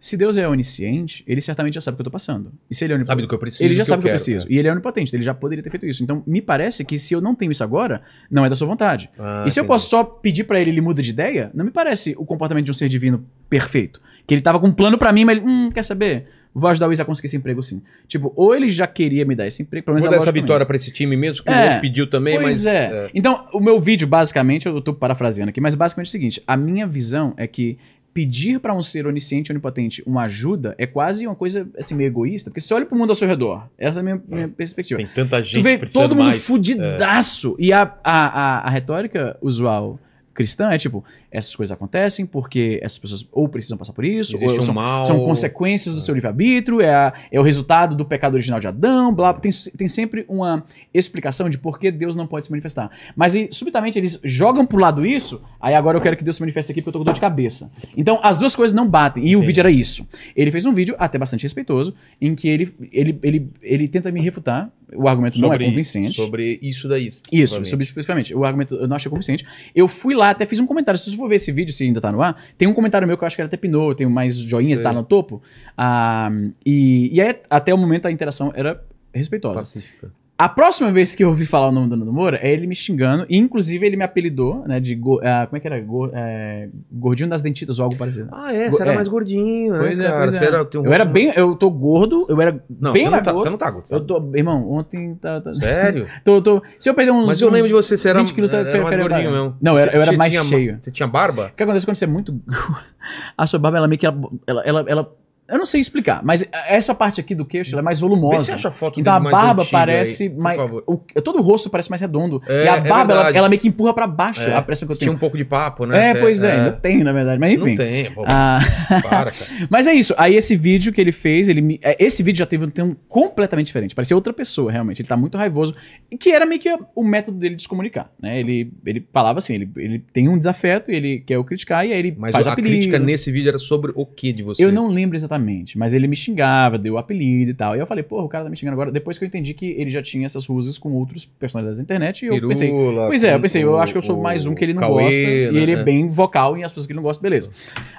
se 0.00 0.16
Deus 0.16 0.36
é 0.36 0.48
onisciente, 0.48 1.22
ele 1.28 1.40
certamente 1.40 1.74
já 1.74 1.80
sabe 1.80 1.94
o 1.94 1.96
que 1.96 2.00
eu 2.02 2.04
tô 2.06 2.10
passando. 2.10 2.50
E 2.68 2.74
se 2.74 2.84
ele 2.84 2.92
é 2.92 2.96
onipotente, 2.96 3.06
Sabe 3.12 3.22
do 3.22 3.28
que 3.28 3.34
eu 3.34 3.38
preciso. 3.38 3.64
ele 3.64 3.74
já 3.76 3.84
sabe 3.84 4.00
o 4.00 4.02
que 4.02 4.08
eu 4.08 4.12
preciso. 4.14 4.46
é. 4.46 4.52
E 4.52 4.58
ele 4.58 4.66
é 4.66 4.72
onipotente, 4.72 5.14
ele 5.14 5.22
já 5.22 5.32
poderia 5.32 5.62
ter 5.62 5.70
feito 5.70 5.86
isso. 5.86 6.02
Então, 6.02 6.22
me 6.26 6.42
parece 6.42 6.84
que 6.84 6.98
se 6.98 7.14
eu 7.14 7.20
não 7.20 7.34
tenho 7.36 7.52
isso 7.52 7.62
agora, 7.62 8.02
não 8.30 8.44
é 8.44 8.48
da 8.48 8.54
sua 8.56 8.66
vontade. 8.66 9.08
Ah, 9.18 9.44
e 9.46 9.50
se 9.50 9.60
eu 9.60 9.62
entendi. 9.62 9.68
posso 9.74 9.88
só 9.88 10.02
pedir 10.02 10.44
pra 10.44 10.60
ele 10.60 10.70
ele 10.70 10.80
muda 10.80 11.00
de 11.02 11.10
ideia, 11.10 11.50
não 11.54 11.64
me 11.64 11.70
parece 11.70 12.14
o 12.18 12.24
comportamento 12.24 12.64
de 12.64 12.70
um 12.72 12.74
ser 12.74 12.88
divino 12.88 13.24
perfeito. 13.48 14.00
Que 14.26 14.34
ele 14.34 14.40
tava 14.42 14.58
com 14.58 14.66
um 14.68 14.72
plano 14.72 14.98
pra 14.98 15.12
mim, 15.12 15.24
mas 15.24 15.36
ele, 15.38 15.46
hum, 15.46 15.70
quer 15.72 15.82
saber? 15.84 16.26
Vou 16.54 16.68
ajudar 16.70 16.88
o 16.88 16.92
Isa 16.92 17.02
a 17.02 17.06
conseguir 17.06 17.26
esse 17.26 17.36
emprego 17.36 17.62
sim. 17.62 17.80
Tipo, 18.06 18.32
ou 18.36 18.54
ele 18.54 18.70
já 18.70 18.86
queria 18.86 19.24
me 19.24 19.34
dar 19.34 19.46
esse 19.46 19.62
emprego, 19.62 19.84
pelo 19.86 19.94
menos 19.94 20.04
Vou 20.04 20.10
dar 20.14 20.20
essa 20.22 20.30
vitória 20.32 20.66
pra 20.66 20.76
esse 20.76 20.90
time 20.92 21.16
mesmo, 21.16 21.44
que 21.44 21.50
o 21.50 21.54
É. 21.54 21.64
outro 21.66 21.80
pediu 21.80 22.06
também, 22.06 22.34
Pois 22.38 22.64
mas. 22.64 22.66
é. 22.66 23.10
Então, 23.14 23.46
o 23.52 23.60
meu 23.60 23.80
vídeo, 23.80 24.06
basicamente, 24.06 24.66
eu 24.66 24.80
tô 24.82 24.92
parafraseando 24.92 25.48
aqui, 25.50 25.60
mas 25.60 25.74
basicamente 25.74 26.08
é 26.08 26.10
o 26.10 26.12
seguinte: 26.12 26.42
a 26.46 26.56
minha 26.56 26.86
visão 26.86 27.32
é 27.36 27.46
que 27.46 27.78
pedir 28.14 28.60
pra 28.60 28.74
um 28.74 28.82
ser 28.82 29.06
onisciente 29.06 29.50
e 29.50 29.52
onipotente 29.54 30.02
uma 30.06 30.24
ajuda 30.24 30.74
é 30.76 30.86
quase 30.86 31.26
uma 31.26 31.34
coisa 31.34 31.66
assim 31.78 31.94
meio 31.94 32.08
egoísta, 32.08 32.50
porque 32.50 32.60
você 32.60 32.74
olha 32.74 32.84
pro 32.84 32.94
mundo 32.98 33.08
ao 33.08 33.14
seu 33.14 33.26
redor. 33.26 33.66
Essa 33.78 33.98
é 33.98 34.00
a 34.00 34.02
minha, 34.02 34.22
minha 34.28 34.48
perspectiva. 34.48 34.98
Tem 34.98 35.06
tanta 35.06 35.42
gente 35.42 35.54
tu 35.54 35.62
vê 35.62 35.78
precisando 35.78 36.02
todo 36.10 36.16
mundo 36.16 36.26
mais. 36.26 36.36
É. 36.36 36.40
fudidaço. 36.40 37.56
E 37.58 37.72
a, 37.72 37.82
a, 38.04 38.26
a, 38.26 38.58
a 38.66 38.70
retórica 38.70 39.38
usual 39.40 39.98
cristã 40.34 40.70
é 40.70 40.78
tipo, 40.78 41.04
essas 41.30 41.54
coisas 41.54 41.72
acontecem 41.72 42.24
porque 42.26 42.78
essas 42.82 42.98
pessoas 42.98 43.26
ou 43.32 43.48
precisam 43.48 43.76
passar 43.78 43.92
por 43.92 44.04
isso, 44.04 44.34
Existe 44.36 44.56
ou 44.56 44.62
são, 44.62 45.04
são 45.04 45.24
consequências 45.24 45.94
do 45.94 46.00
seu 46.00 46.14
livre-arbítrio, 46.14 46.80
é, 46.80 46.94
a- 46.94 47.12
é 47.30 47.38
o 47.38 47.42
resultado 47.42 47.94
do 47.94 48.04
pecado 48.04 48.34
original 48.34 48.58
de 48.60 48.66
Adão, 48.68 49.14
blá, 49.14 49.32
tem, 49.34 49.50
tem 49.76 49.88
sempre 49.88 50.24
uma 50.28 50.64
explicação 50.92 51.48
de 51.48 51.58
por 51.58 51.78
que 51.78 51.90
Deus 51.90 52.16
não 52.16 52.26
pode 52.26 52.46
se 52.46 52.50
manifestar. 52.52 52.90
Mas 53.16 53.34
aí, 53.34 53.48
subitamente 53.50 53.98
eles 53.98 54.20
jogam 54.24 54.64
pro 54.66 54.78
lado 54.78 55.04
isso, 55.06 55.40
aí 55.60 55.74
agora 55.74 55.96
eu 55.96 56.02
quero 56.02 56.16
que 56.16 56.24
Deus 56.24 56.36
se 56.36 56.42
manifeste 56.42 56.72
aqui 56.72 56.80
porque 56.80 56.88
eu 56.90 56.92
tô 56.94 56.98
com 56.98 57.04
dor 57.04 57.14
de 57.14 57.20
cabeça. 57.20 57.70
Então 57.96 58.20
as 58.22 58.38
duas 58.38 58.54
coisas 58.54 58.74
não 58.74 58.88
batem, 58.88 59.22
e 59.22 59.26
o 59.26 59.38
Entendi. 59.38 59.46
vídeo 59.46 59.60
era 59.60 59.70
isso. 59.70 60.06
Ele 60.36 60.50
fez 60.50 60.64
um 60.66 60.72
vídeo 60.72 60.94
até 60.98 61.18
bastante 61.18 61.42
respeitoso, 61.42 61.94
em 62.20 62.34
que 62.34 62.48
ele, 62.48 62.74
ele, 62.92 63.18
ele, 63.22 63.50
ele 63.62 63.88
tenta 63.88 64.10
me 64.10 64.20
refutar, 64.20 64.70
o 64.94 65.08
argumento 65.08 65.38
não 65.40 65.48
é 65.48 65.52
Sobre- 65.54 65.64
convincente. 65.66 66.14
Sobre 66.16 66.58
isso 66.60 66.86
daí. 66.86 67.08
Isso, 67.32 67.64
sobre 67.64 67.82
especificamente. 67.82 68.34
O 68.34 68.44
argumento 68.44 68.74
eu 68.74 68.86
não 68.86 68.94
achei 68.96 69.08
convincente. 69.10 69.46
Eu 69.74 69.88
fui 69.88 70.14
lá, 70.14 70.21
até 70.30 70.46
fiz 70.46 70.60
um 70.60 70.66
comentário. 70.66 70.98
Se 70.98 71.10
você 71.10 71.16
for 71.16 71.28
ver 71.28 71.36
esse 71.36 71.52
vídeo, 71.52 71.72
se 71.72 71.84
ainda 71.84 72.00
tá 72.00 72.10
no 72.12 72.22
ar, 72.22 72.42
tem 72.56 72.68
um 72.68 72.74
comentário 72.74 73.06
meu 73.06 73.16
que 73.18 73.24
eu 73.24 73.26
acho 73.26 73.36
que 73.36 73.42
era 73.42 73.48
até 73.48 73.56
pinou, 73.56 73.94
tem 73.94 74.06
mais 74.06 74.36
joinhas, 74.36 74.80
tá 74.80 74.92
no 74.92 75.02
topo. 75.02 75.42
Ah, 75.76 76.30
e, 76.64 77.10
e 77.12 77.20
aí, 77.20 77.40
até 77.50 77.72
o 77.74 77.78
momento, 77.78 78.06
a 78.06 78.10
interação 78.10 78.52
era 78.54 78.82
respeitosa. 79.12 79.56
Pacífica. 79.56 80.12
A 80.38 80.48
próxima 80.48 80.90
vez 80.90 81.14
que 81.14 81.22
eu 81.22 81.28
ouvi 81.28 81.46
falar 81.46 81.68
o 81.68 81.72
nome 81.72 81.88
do 81.88 81.96
Nando 81.96 82.12
Moura 82.12 82.36
é 82.42 82.50
ele 82.50 82.66
me 82.66 82.74
xingando, 82.74 83.24
e 83.28 83.38
inclusive 83.38 83.86
ele 83.86 83.96
me 83.96 84.02
apelidou, 84.02 84.66
né, 84.66 84.80
de. 84.80 84.94
go- 84.96 85.20
ah, 85.22 85.46
como 85.46 85.56
é 85.56 85.60
que 85.60 85.66
era? 85.68 85.80
Go- 85.80 86.10
é, 86.12 86.68
gordinho 86.90 87.28
das 87.28 87.42
dentitas 87.42 87.78
ou 87.78 87.84
algo 87.84 87.96
parecido. 87.96 88.28
Ah, 88.32 88.52
é, 88.52 88.68
você 88.68 88.82
era 88.82 88.90
É. 88.92 88.94
mais 88.96 89.06
gordinho, 89.06 89.72
né, 89.74 89.78
Pois 89.78 90.00
é, 90.00 90.04
cara? 90.04 90.18
pois 90.18 90.34
é. 90.34 90.38
Você 90.38 90.44
era, 90.46 90.62
um 90.62 90.84
eu 90.86 90.92
era 90.92 91.04
bem. 91.04 91.32
Eu 91.36 91.54
tô 91.54 91.70
gordo, 91.70 92.26
eu 92.28 92.40
era 92.40 92.60
Não, 92.68 92.92
bem 92.92 93.02
você, 93.02 93.04
não 93.04 93.10
mais 93.12 93.22
tá, 93.24 93.30
gordo. 93.32 93.44
você 93.44 93.50
não 93.50 93.58
tá 93.58 93.70
gordo. 93.70 93.84
Eu 93.84 93.98
sabe? 93.98 94.06
tô. 94.06 94.36
Irmão, 94.36 94.68
ontem 94.72 95.14
tá. 95.14 95.40
tá- 95.40 95.54
Sério? 95.54 96.08
tô, 96.24 96.42
tô, 96.42 96.62
se 96.76 96.88
eu 96.90 96.94
perder 96.94 97.12
uns. 97.12 97.26
Mas 97.26 97.40
eu 97.40 97.48
lembro 97.48 97.68
de 97.68 97.74
você, 97.74 97.96
você 97.96 98.08
era, 98.08 98.18
20 98.20 98.34
quilos 98.34 98.50
da 98.50 98.58
era 98.58 98.64
mais 98.82 98.88
feira- 98.88 99.02
gordinho 99.08 99.30
mesmo. 99.30 99.56
Não, 99.62 99.72
eu 99.74 99.78
era- 99.78 99.92
eu 99.92 100.00
era 100.02 100.10
Você 100.10 100.16
mais 100.16 100.32
tinha- 100.32 100.44
cheio. 100.44 100.78
Você 100.80 100.90
tinha 100.90 101.06
barba? 101.06 101.50
O 101.52 101.56
que 101.56 101.62
acontece 101.62 101.86
quando 101.86 101.94
você 101.96 102.04
é 102.04 102.08
muito 102.08 102.32
gordo? 102.32 102.82
A 103.38 103.46
sua 103.46 103.60
barba, 103.60 103.78
ela 103.78 103.86
meio 103.86 103.98
que. 103.98 104.06
Ela, 104.06 104.18
ela, 104.46 104.62
ela, 104.64 104.84
ela- 104.88 105.12
eu 105.52 105.58
não 105.58 105.64
sei 105.66 105.80
explicar, 105.80 106.20
mas 106.24 106.44
essa 106.66 106.94
parte 106.94 107.20
aqui 107.20 107.34
do 107.34 107.44
queixo 107.44 107.72
ela 107.74 107.80
é 107.80 107.84
mais 107.84 108.00
Vê 108.00 108.06
volumosa. 108.08 108.44
se 108.44 108.52
acha 108.52 108.68
a 108.68 108.72
foto 108.72 108.98
Então 108.98 109.12
a 109.14 109.20
barba 109.20 109.64
parece 109.70 110.24
aí, 110.24 110.28
mais. 110.30 110.58
o- 110.86 110.96
todo 111.22 111.38
o 111.38 111.42
rosto 111.42 111.70
parece 111.70 111.88
mais 111.90 112.00
redondo. 112.00 112.42
É, 112.48 112.64
e 112.64 112.68
a 112.68 112.76
é 112.76 112.80
barba, 112.80 113.12
ela, 113.12 113.22
verdade. 113.22 113.38
ela 113.38 113.48
meio 113.48 113.60
que 113.60 113.68
empurra 113.68 113.92
pra 113.94 114.06
baixo 114.06 114.40
É, 114.42 114.54
a 114.54 114.62
pressão 114.62 114.86
que 114.86 114.92
eu 114.94 114.98
Tinha 114.98 115.08
tenho. 115.08 115.16
um 115.16 115.20
pouco 115.20 115.36
de 115.36 115.44
papo, 115.44 115.86
né? 115.86 116.08
É, 116.08 116.10
Até- 116.12 116.20
pois 116.20 116.42
é, 116.42 116.52
ainda 116.52 116.72
tem, 116.72 117.04
na 117.04 117.12
verdade. 117.12 117.38
Mas 117.38 117.52
enfim. 117.52 117.68
Não 117.70 117.76
tem, 117.76 118.10
pô. 118.10 118.24
Ah, 118.26 118.58
Para, 119.02 119.30
cara. 119.32 119.34
mas 119.70 119.86
é 119.86 119.94
isso. 119.94 120.14
Aí 120.16 120.34
esse 120.34 120.56
vídeo 120.56 120.92
que 120.92 121.00
ele 121.00 121.12
fez, 121.12 121.48
ele 121.48 121.60
me- 121.60 121.78
é, 121.82 121.96
esse 122.02 122.22
vídeo 122.22 122.38
já 122.38 122.46
teve 122.46 122.64
um 122.64 122.70
tema 122.70 122.96
completamente 123.08 123.66
diferente. 123.66 123.94
Parecia 123.94 124.16
outra 124.16 124.32
pessoa, 124.32 124.70
realmente. 124.72 125.00
Ele 125.02 125.08
tá 125.08 125.16
muito 125.16 125.36
raivoso. 125.36 125.74
Que 126.18 126.30
era 126.32 126.46
meio 126.46 126.60
que 126.60 126.68
o 126.94 127.04
método 127.04 127.38
dele 127.38 127.54
de 127.56 127.62
se 127.62 127.68
comunicar. 127.68 128.10
Né? 128.20 128.40
Ele, 128.40 128.72
ele 128.86 129.06
falava 129.12 129.38
assim: 129.38 129.54
ele, 129.54 129.70
ele 129.76 129.98
tem 130.12 130.28
um 130.28 130.38
desafeto 130.38 130.90
e 130.90 130.94
ele 130.94 131.20
quer 131.20 131.34
eu 131.36 131.44
criticar, 131.44 131.86
e 131.86 131.92
aí 131.92 131.98
ele 131.98 132.14
Mas 132.16 132.32
faz 132.32 132.46
a 132.46 132.52
apelido. 132.52 132.74
crítica 132.74 132.98
nesse 132.98 133.30
vídeo 133.30 133.48
era 133.48 133.58
sobre 133.58 133.92
o 133.94 134.04
que 134.06 134.32
de 134.32 134.42
você? 134.42 134.64
Eu 134.64 134.72
não 134.72 134.88
lembro 134.88 135.16
exatamente, 135.16 135.41
mas 135.76 135.94
ele 135.94 136.06
me 136.06 136.16
xingava, 136.16 136.78
deu 136.78 136.96
apelido 136.98 137.50
e 137.50 137.54
tal. 137.54 137.76
E 137.76 137.78
eu 137.80 137.86
falei, 137.86 138.02
porra, 138.02 138.24
o 138.24 138.28
cara 138.28 138.44
tá 138.44 138.50
me 138.50 138.56
xingando 138.56 138.74
agora. 138.74 138.90
Depois 138.92 139.18
que 139.18 139.24
eu 139.24 139.26
entendi 139.26 139.52
que 139.54 139.66
ele 139.66 139.90
já 139.90 140.02
tinha 140.02 140.24
essas 140.26 140.46
rusas 140.46 140.78
com 140.78 140.92
outros 140.92 141.24
personagens 141.24 141.76
da 141.76 141.82
internet, 141.82 142.24
e 142.24 142.28
eu 142.28 142.48
pensei, 142.48 142.68
Pirula, 142.70 143.06
Pois 143.08 143.24
é, 143.24 143.34
eu 143.34 143.40
pensei, 143.40 143.62
eu 143.62 143.78
acho 143.78 143.92
que 143.92 143.98
eu 143.98 144.02
sou 144.02 144.20
mais 144.20 144.46
um 144.46 144.54
que 144.54 144.64
ele 144.64 144.74
não 144.74 144.80
Cauê, 144.80 145.04
gosta. 145.04 145.20
né? 145.20 145.28
E 145.28 145.56
ele 145.62 145.72
é 145.72 145.82
bem 145.84 146.08
vocal 146.08 146.56
em 146.56 146.64
as 146.64 146.70
pessoas 146.70 146.86
que 146.86 146.92
ele 146.92 146.96
não 146.98 147.02
gosta, 147.04 147.22
beleza. 147.22 147.50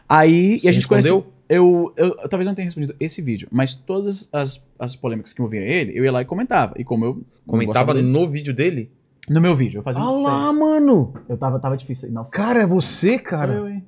Aí 0.07 0.59
Você 0.59 0.65
e 0.65 0.69
a 0.69 0.71
gente 0.71 0.81
respondeu? 0.87 1.21
conhece. 1.21 1.33
Eu, 1.49 1.93
eu, 1.97 2.07
eu 2.21 2.29
talvez 2.29 2.47
não 2.47 2.55
tenha 2.55 2.65
respondido 2.65 2.95
esse 2.99 3.21
vídeo, 3.21 3.47
mas 3.51 3.75
todas 3.75 4.29
as, 4.33 4.63
as 4.79 4.95
polêmicas 4.95 5.33
que 5.33 5.41
envolviam 5.41 5.61
ele, 5.63 5.91
eu 5.93 6.03
ia 6.03 6.11
lá 6.11 6.21
e 6.21 6.25
comentava. 6.25 6.73
E 6.77 6.83
como 6.83 7.05
eu. 7.05 7.21
Comentava 7.45 7.93
dele- 7.93 8.07
no 8.07 8.25
vídeo 8.27 8.53
dele? 8.53 8.89
no 9.29 9.39
meu 9.39 9.55
vídeo. 9.55 9.79
Eu 9.79 9.83
fazia 9.83 10.01
Ah 10.01 10.11
um- 10.11 10.21
lá, 10.23 10.51
mano! 10.51 11.13
Eu 11.29 11.37
tava, 11.37 11.57
tava 11.59 11.77
difícil. 11.77 12.11
Nossa. 12.11 12.31
Cara, 12.31 12.61
é 12.61 12.65
você, 12.65 13.13
Sou 13.15 13.19
cara? 13.23 13.53
eu, 13.53 13.67
hein? 13.69 13.83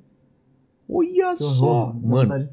Olha 0.88 1.36
só. 1.36 1.94
Mano, 2.02 2.48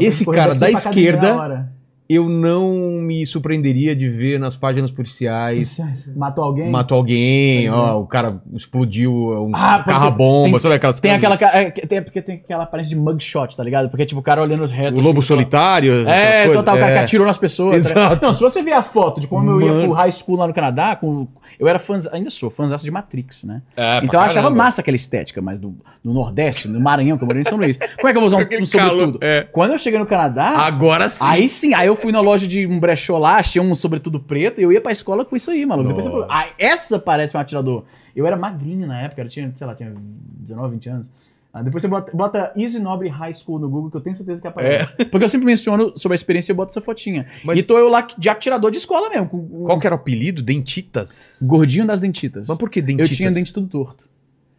esse 0.00 0.24
cara 0.24 0.54
da 0.54 0.70
esquerda-. 0.70 1.75
Eu 2.08 2.28
não 2.28 2.72
me 3.02 3.26
surpreenderia 3.26 3.94
de 3.96 4.08
ver 4.08 4.38
nas 4.38 4.56
páginas 4.56 4.90
policiais. 4.90 5.78
Matou 6.16 6.44
alguém? 6.44 6.70
Matou 6.70 6.98
alguém, 6.98 7.68
ó, 7.70 7.98
o 8.00 8.06
cara 8.06 8.40
explodiu 8.54 9.12
um 9.12 9.50
Ah, 9.54 9.78
porque 9.78 9.90
carro 9.90 10.10
bomba, 10.12 10.50
tem- 10.52 10.60
sabe 10.60 10.74
aquelas 10.76 11.00
Tem 11.00 11.10
coisas? 11.18 11.32
aquela. 11.32 11.52
é, 11.56 11.70
tem, 11.70 12.02
porque 12.02 12.22
tem 12.22 12.36
aquela 12.36 12.64
aparência 12.64 12.90
de 12.90 12.96
mugshot, 13.00 13.56
tá 13.56 13.64
ligado? 13.64 13.88
Porque, 13.88 14.06
tipo, 14.06 14.20
o 14.20 14.22
cara 14.22 14.40
olhando 14.40 14.64
reto. 14.66 14.98
O 14.98 15.02
lobo 15.02 15.18
assim, 15.20 15.28
solitário, 15.28 16.08
É, 16.08 16.48
total, 16.52 16.76
o 16.76 16.78
cara 16.78 16.90
é. 16.92 16.98
que 16.98 17.04
atirou 17.04 17.26
nas 17.26 17.38
pessoas. 17.38 17.84
tá? 17.84 17.90
Exato. 17.90 18.24
Não, 18.24 18.32
se 18.32 18.40
você 18.40 18.62
ver 18.62 18.72
a 18.72 18.82
foto 18.82 19.20
de 19.20 19.26
como 19.26 19.50
eu 19.50 19.60
ia 19.60 19.72
Mano. 19.72 19.84
pro 19.84 19.92
high 19.92 20.12
school 20.12 20.36
lá 20.36 20.46
no 20.46 20.54
Canadá, 20.54 20.94
com, 20.96 21.26
eu 21.58 21.66
era 21.66 21.78
fã, 21.78 21.96
ainda 22.12 22.30
sou 22.30 22.50
fãzaço 22.50 22.84
de 22.84 22.90
Matrix, 22.90 23.44
né? 23.44 23.62
É, 23.76 23.98
então 23.98 24.20
eu 24.20 24.24
achava 24.24 24.42
caramba. 24.48 24.62
massa 24.64 24.80
aquela 24.80 24.96
estética, 24.96 25.42
mas 25.42 25.58
do, 25.58 25.74
no 26.04 26.12
Nordeste, 26.14 26.68
no 26.68 26.78
Maranhão, 26.80 27.16
que 27.16 27.24
eu 27.24 27.26
morei 27.26 27.42
em 27.42 27.44
São 27.44 27.58
Luís. 27.58 27.76
Como 27.76 28.08
é 28.08 28.12
que 28.12 28.16
eu 28.16 28.20
vou 28.20 28.26
usar 28.26 28.36
um, 28.36 28.40
um 28.62 28.66
sobretudo? 28.66 29.18
é. 29.20 29.42
Quando 29.50 29.72
eu 29.72 29.78
cheguei 29.78 29.98
no 29.98 30.06
Canadá, 30.06 30.52
Agora 30.56 31.08
sim. 31.08 31.24
aí 31.24 31.48
sim, 31.48 31.74
aí 31.74 31.86
eu 31.88 31.95
fui 31.96 32.12
na 32.12 32.20
loja 32.20 32.46
de 32.46 32.66
um 32.66 32.78
brechó 32.78 33.18
lá, 33.18 33.36
achei 33.36 33.60
um 33.60 33.74
sobretudo 33.74 34.20
preto 34.20 34.60
e 34.60 34.64
eu 34.64 34.72
ia 34.72 34.80
pra 34.80 34.92
escola 34.92 35.24
com 35.24 35.34
isso 35.34 35.50
aí, 35.50 35.64
maluco. 35.66 35.88
Depois 35.88 36.06
eu, 36.06 36.24
ah, 36.30 36.46
essa 36.58 36.98
parece 36.98 37.36
um 37.36 37.40
atirador. 37.40 37.84
Eu 38.14 38.26
era 38.26 38.36
magrinho 38.36 38.86
na 38.86 39.02
época, 39.02 39.22
eu 39.22 39.28
tinha, 39.28 39.50
sei 39.54 39.66
lá, 39.66 39.74
tinha 39.74 39.92
19, 40.40 40.74
20 40.74 40.88
anos. 40.88 41.10
Ah, 41.52 41.62
depois 41.62 41.82
você 41.82 41.88
bota, 41.88 42.14
bota 42.14 42.52
Easy 42.54 42.78
Nobre 42.78 43.08
High 43.08 43.32
School 43.32 43.58
no 43.58 43.68
Google, 43.68 43.90
que 43.90 43.96
eu 43.96 44.00
tenho 44.02 44.14
certeza 44.14 44.42
que 44.42 44.46
aparece. 44.46 45.04
Porque 45.10 45.24
eu 45.24 45.28
sempre 45.28 45.46
menciono 45.46 45.90
sobre 45.96 46.14
a 46.14 46.16
experiência 46.16 46.50
e 46.50 46.52
eu 46.52 46.56
boto 46.56 46.70
essa 46.70 46.82
fotinha. 46.82 47.22
É. 47.22 47.26
Mas- 47.44 47.58
E 47.58 47.62
tô 47.62 47.78
eu 47.78 47.88
lá 47.88 48.06
de 48.18 48.28
atirador 48.28 48.70
de 48.70 48.76
escola 48.76 49.08
mesmo, 49.08 49.26
com 49.28 49.46
com- 49.48 49.64
Qual 49.64 49.78
que 49.78 49.86
era 49.86 49.96
o 49.96 49.98
apelido? 49.98 50.42
Dentitas? 50.42 51.38
gordinho 51.48 51.86
das 51.86 51.98
dentitas. 52.00 52.46
Mas 52.48 52.58
por 52.58 52.68
que 52.68 52.80
eu 52.80 52.84
dentitas? 52.84 53.16
tinha 53.16 53.30
dente 53.30 53.52
tudo 53.52 53.68
torto. 53.68 54.06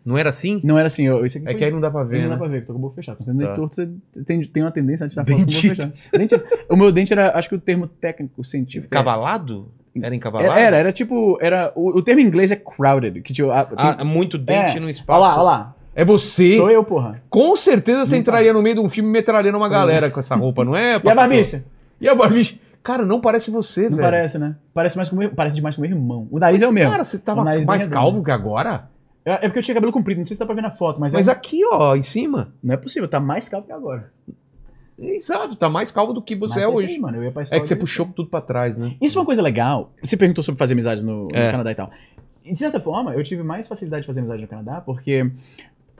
Não 0.08 0.18
era 0.18 0.30
assim? 0.30 0.62
Não 0.64 0.78
era 0.78 0.88
assim, 0.88 1.06
eu, 1.06 1.26
isso 1.26 1.38
aqui 1.38 1.48
É 1.48 1.52
foi- 1.52 1.60
que 1.60 1.66
aí 1.66 1.72
não 1.72 1.82
dá 1.82 1.92
pra 1.92 2.04
ver, 2.04 2.22
não 2.22 2.30
dá 2.30 2.36
né? 2.36 2.40
pra 2.40 2.48
ver, 2.48 2.62
que 2.62 2.68
tô 2.68 2.74
com 2.74 2.80
o 2.80 2.82
boca 2.82 2.96
fechado. 2.96 3.18
Quando 3.18 3.36
você 3.38 3.46
Tá. 3.46 3.54
torto, 3.56 3.76
você 3.76 3.90
tem, 4.26 4.42
tem 4.42 4.64
uma 4.64 4.72
tendência 4.72 5.06
a 5.06 5.10
tirar 5.10 5.26
foto 5.26 5.36
com 5.36 5.42
o 5.42 5.46
boca 5.46 5.52
fechada. 5.60 5.92
Dente- 6.18 6.44
o 6.70 6.76
meu 6.78 6.92
dente 6.94 7.12
era, 7.12 7.38
acho 7.38 7.50
que 7.50 7.56
o 7.56 7.60
termo 7.60 7.88
técnico, 7.88 8.44
científico. 8.46 8.88
é- 8.94 8.98
Cavalado? 8.98 9.70
Era 10.02 10.16
encavalado? 10.16 10.52
Era, 10.54 10.62
era, 10.62 10.78
era 10.78 10.92
tipo, 10.94 11.38
era, 11.42 11.74
o, 11.76 11.90
o 11.98 12.02
termo 12.02 12.22
em 12.22 12.26
inglês 12.26 12.52
é 12.52 12.56
crowded, 12.56 13.20
que 13.22 13.34
tipo, 13.34 13.52
a- 13.52 13.66
tem- 13.66 13.76
Ah, 13.78 14.04
muito 14.06 14.38
dente 14.38 14.78
É. 14.78 14.80
no 14.80 14.90
espaço. 14.90 15.20
Olha 15.20 15.28
lá, 15.30 15.36
olha 15.36 15.44
lá. 15.44 15.76
É 15.96 16.06
você? 16.06 16.56
Sou 16.56 16.70
eu, 16.72 16.84
porra. 16.84 17.22
Com 17.30 17.56
certeza 17.58 18.06
você 18.06 18.16
Não 18.16 18.22
entraria 18.22 18.54
no 18.54 18.62
meio 18.62 18.76
de 18.76 18.82
um 18.82 18.88
filme 18.90 19.10
metralhando 19.10 19.58
uma 19.58 19.68
galera 19.68 20.10
com 20.12 20.20
essa 20.20 20.36
roupa, 20.36 20.64
não 20.64 20.76
é? 20.76 21.02
E 21.04 21.10
a 21.10 21.16
barbicha? 21.16 21.64
E 22.00 22.08
a 22.08 22.14
barbicha? 22.16 22.56
Cara, 22.84 23.04
não 23.04 23.20
parece 23.20 23.52
você, 23.52 23.90
Não 23.90 23.98
velho. 23.98 24.02
parece, 24.04 24.38
né? 24.40 24.56
Parece, 24.74 24.96
mais 24.96 25.10
com 25.10 25.18
parece 25.30 25.56
demais 25.58 25.76
com 25.76 25.82
meu 25.82 25.92
irmão. 25.92 26.28
O 26.32 26.40
nariz 26.40 26.62
é 26.62 26.68
o 26.68 26.72
mesmo. 26.72 26.92
Cara, 26.92 27.04
você 27.04 27.18
tava 27.18 27.44
mais 27.44 27.88
calvo 27.88 28.24
que 28.24 28.32
agora? 28.32 28.88
É 29.30 29.34
é 29.34 29.48
porque 29.50 29.60
eu 29.60 29.64
tinha 29.64 29.76
cabelo 29.76 29.92
comprido, 29.92 30.18
não 30.20 30.26
sei 30.26 30.36
se 30.36 30.40
dá 30.40 30.46
pra 30.46 30.56
ver 30.56 30.62
na 30.62 30.72
foto, 30.72 31.00
mas, 31.00 31.12
Mas 31.14 31.28
é- 31.28 31.32
aqui, 31.32 31.62
ó, 31.66 31.96
em 31.96 32.02
cima. 32.02 32.54
não 32.64 32.74
é 32.74 32.78
possível, 32.78 33.08
tá 33.10 33.20
mais 33.20 33.50
calvo 33.50 33.68
que 33.68 33.74
agora. 33.74 34.12
Exato, 35.00 35.56
tá 35.56 35.70
mais 35.70 35.92
calvo 35.92 36.12
do 36.14 36.22
que 36.22 36.34
você 36.34 36.56
Mas 36.56 36.64
é 36.64 36.68
hoje. 36.68 36.88
aí, 36.88 37.00
mano, 37.00 37.18
eu 37.18 37.24
ia 37.26 37.32
pra 37.32 37.44
É 37.52 37.60
que 37.60 37.68
você 37.68 37.76
puxou 37.76 38.06
tudo 38.08 38.30
pra 38.30 38.42
trás, 38.42 38.78
né? 38.78 38.96
Isso 39.00 39.18
é 39.18 39.22
uma 39.22 39.26
coisa 39.26 39.42
legal. 39.44 39.92
Você 40.02 40.18
perguntou 40.18 40.44
sobre 40.44 40.58
fazer 40.58 40.74
amizades 40.74 41.04
no, 41.04 41.28
no 41.32 41.38
É. 41.38 41.52
Canadá 41.52 41.72
e 41.72 41.76
tal. 41.76 41.92
De 42.44 42.58
certa 42.58 42.80
forma, 42.80 43.14
eu 43.14 43.24
tive 43.24 43.44
mais 43.44 43.68
facilidade 43.68 44.02
de 44.04 44.08
fazer 44.08 44.22
amizade 44.22 44.42
no 44.42 44.48
Canadá, 44.48 44.82
porque 44.82 45.30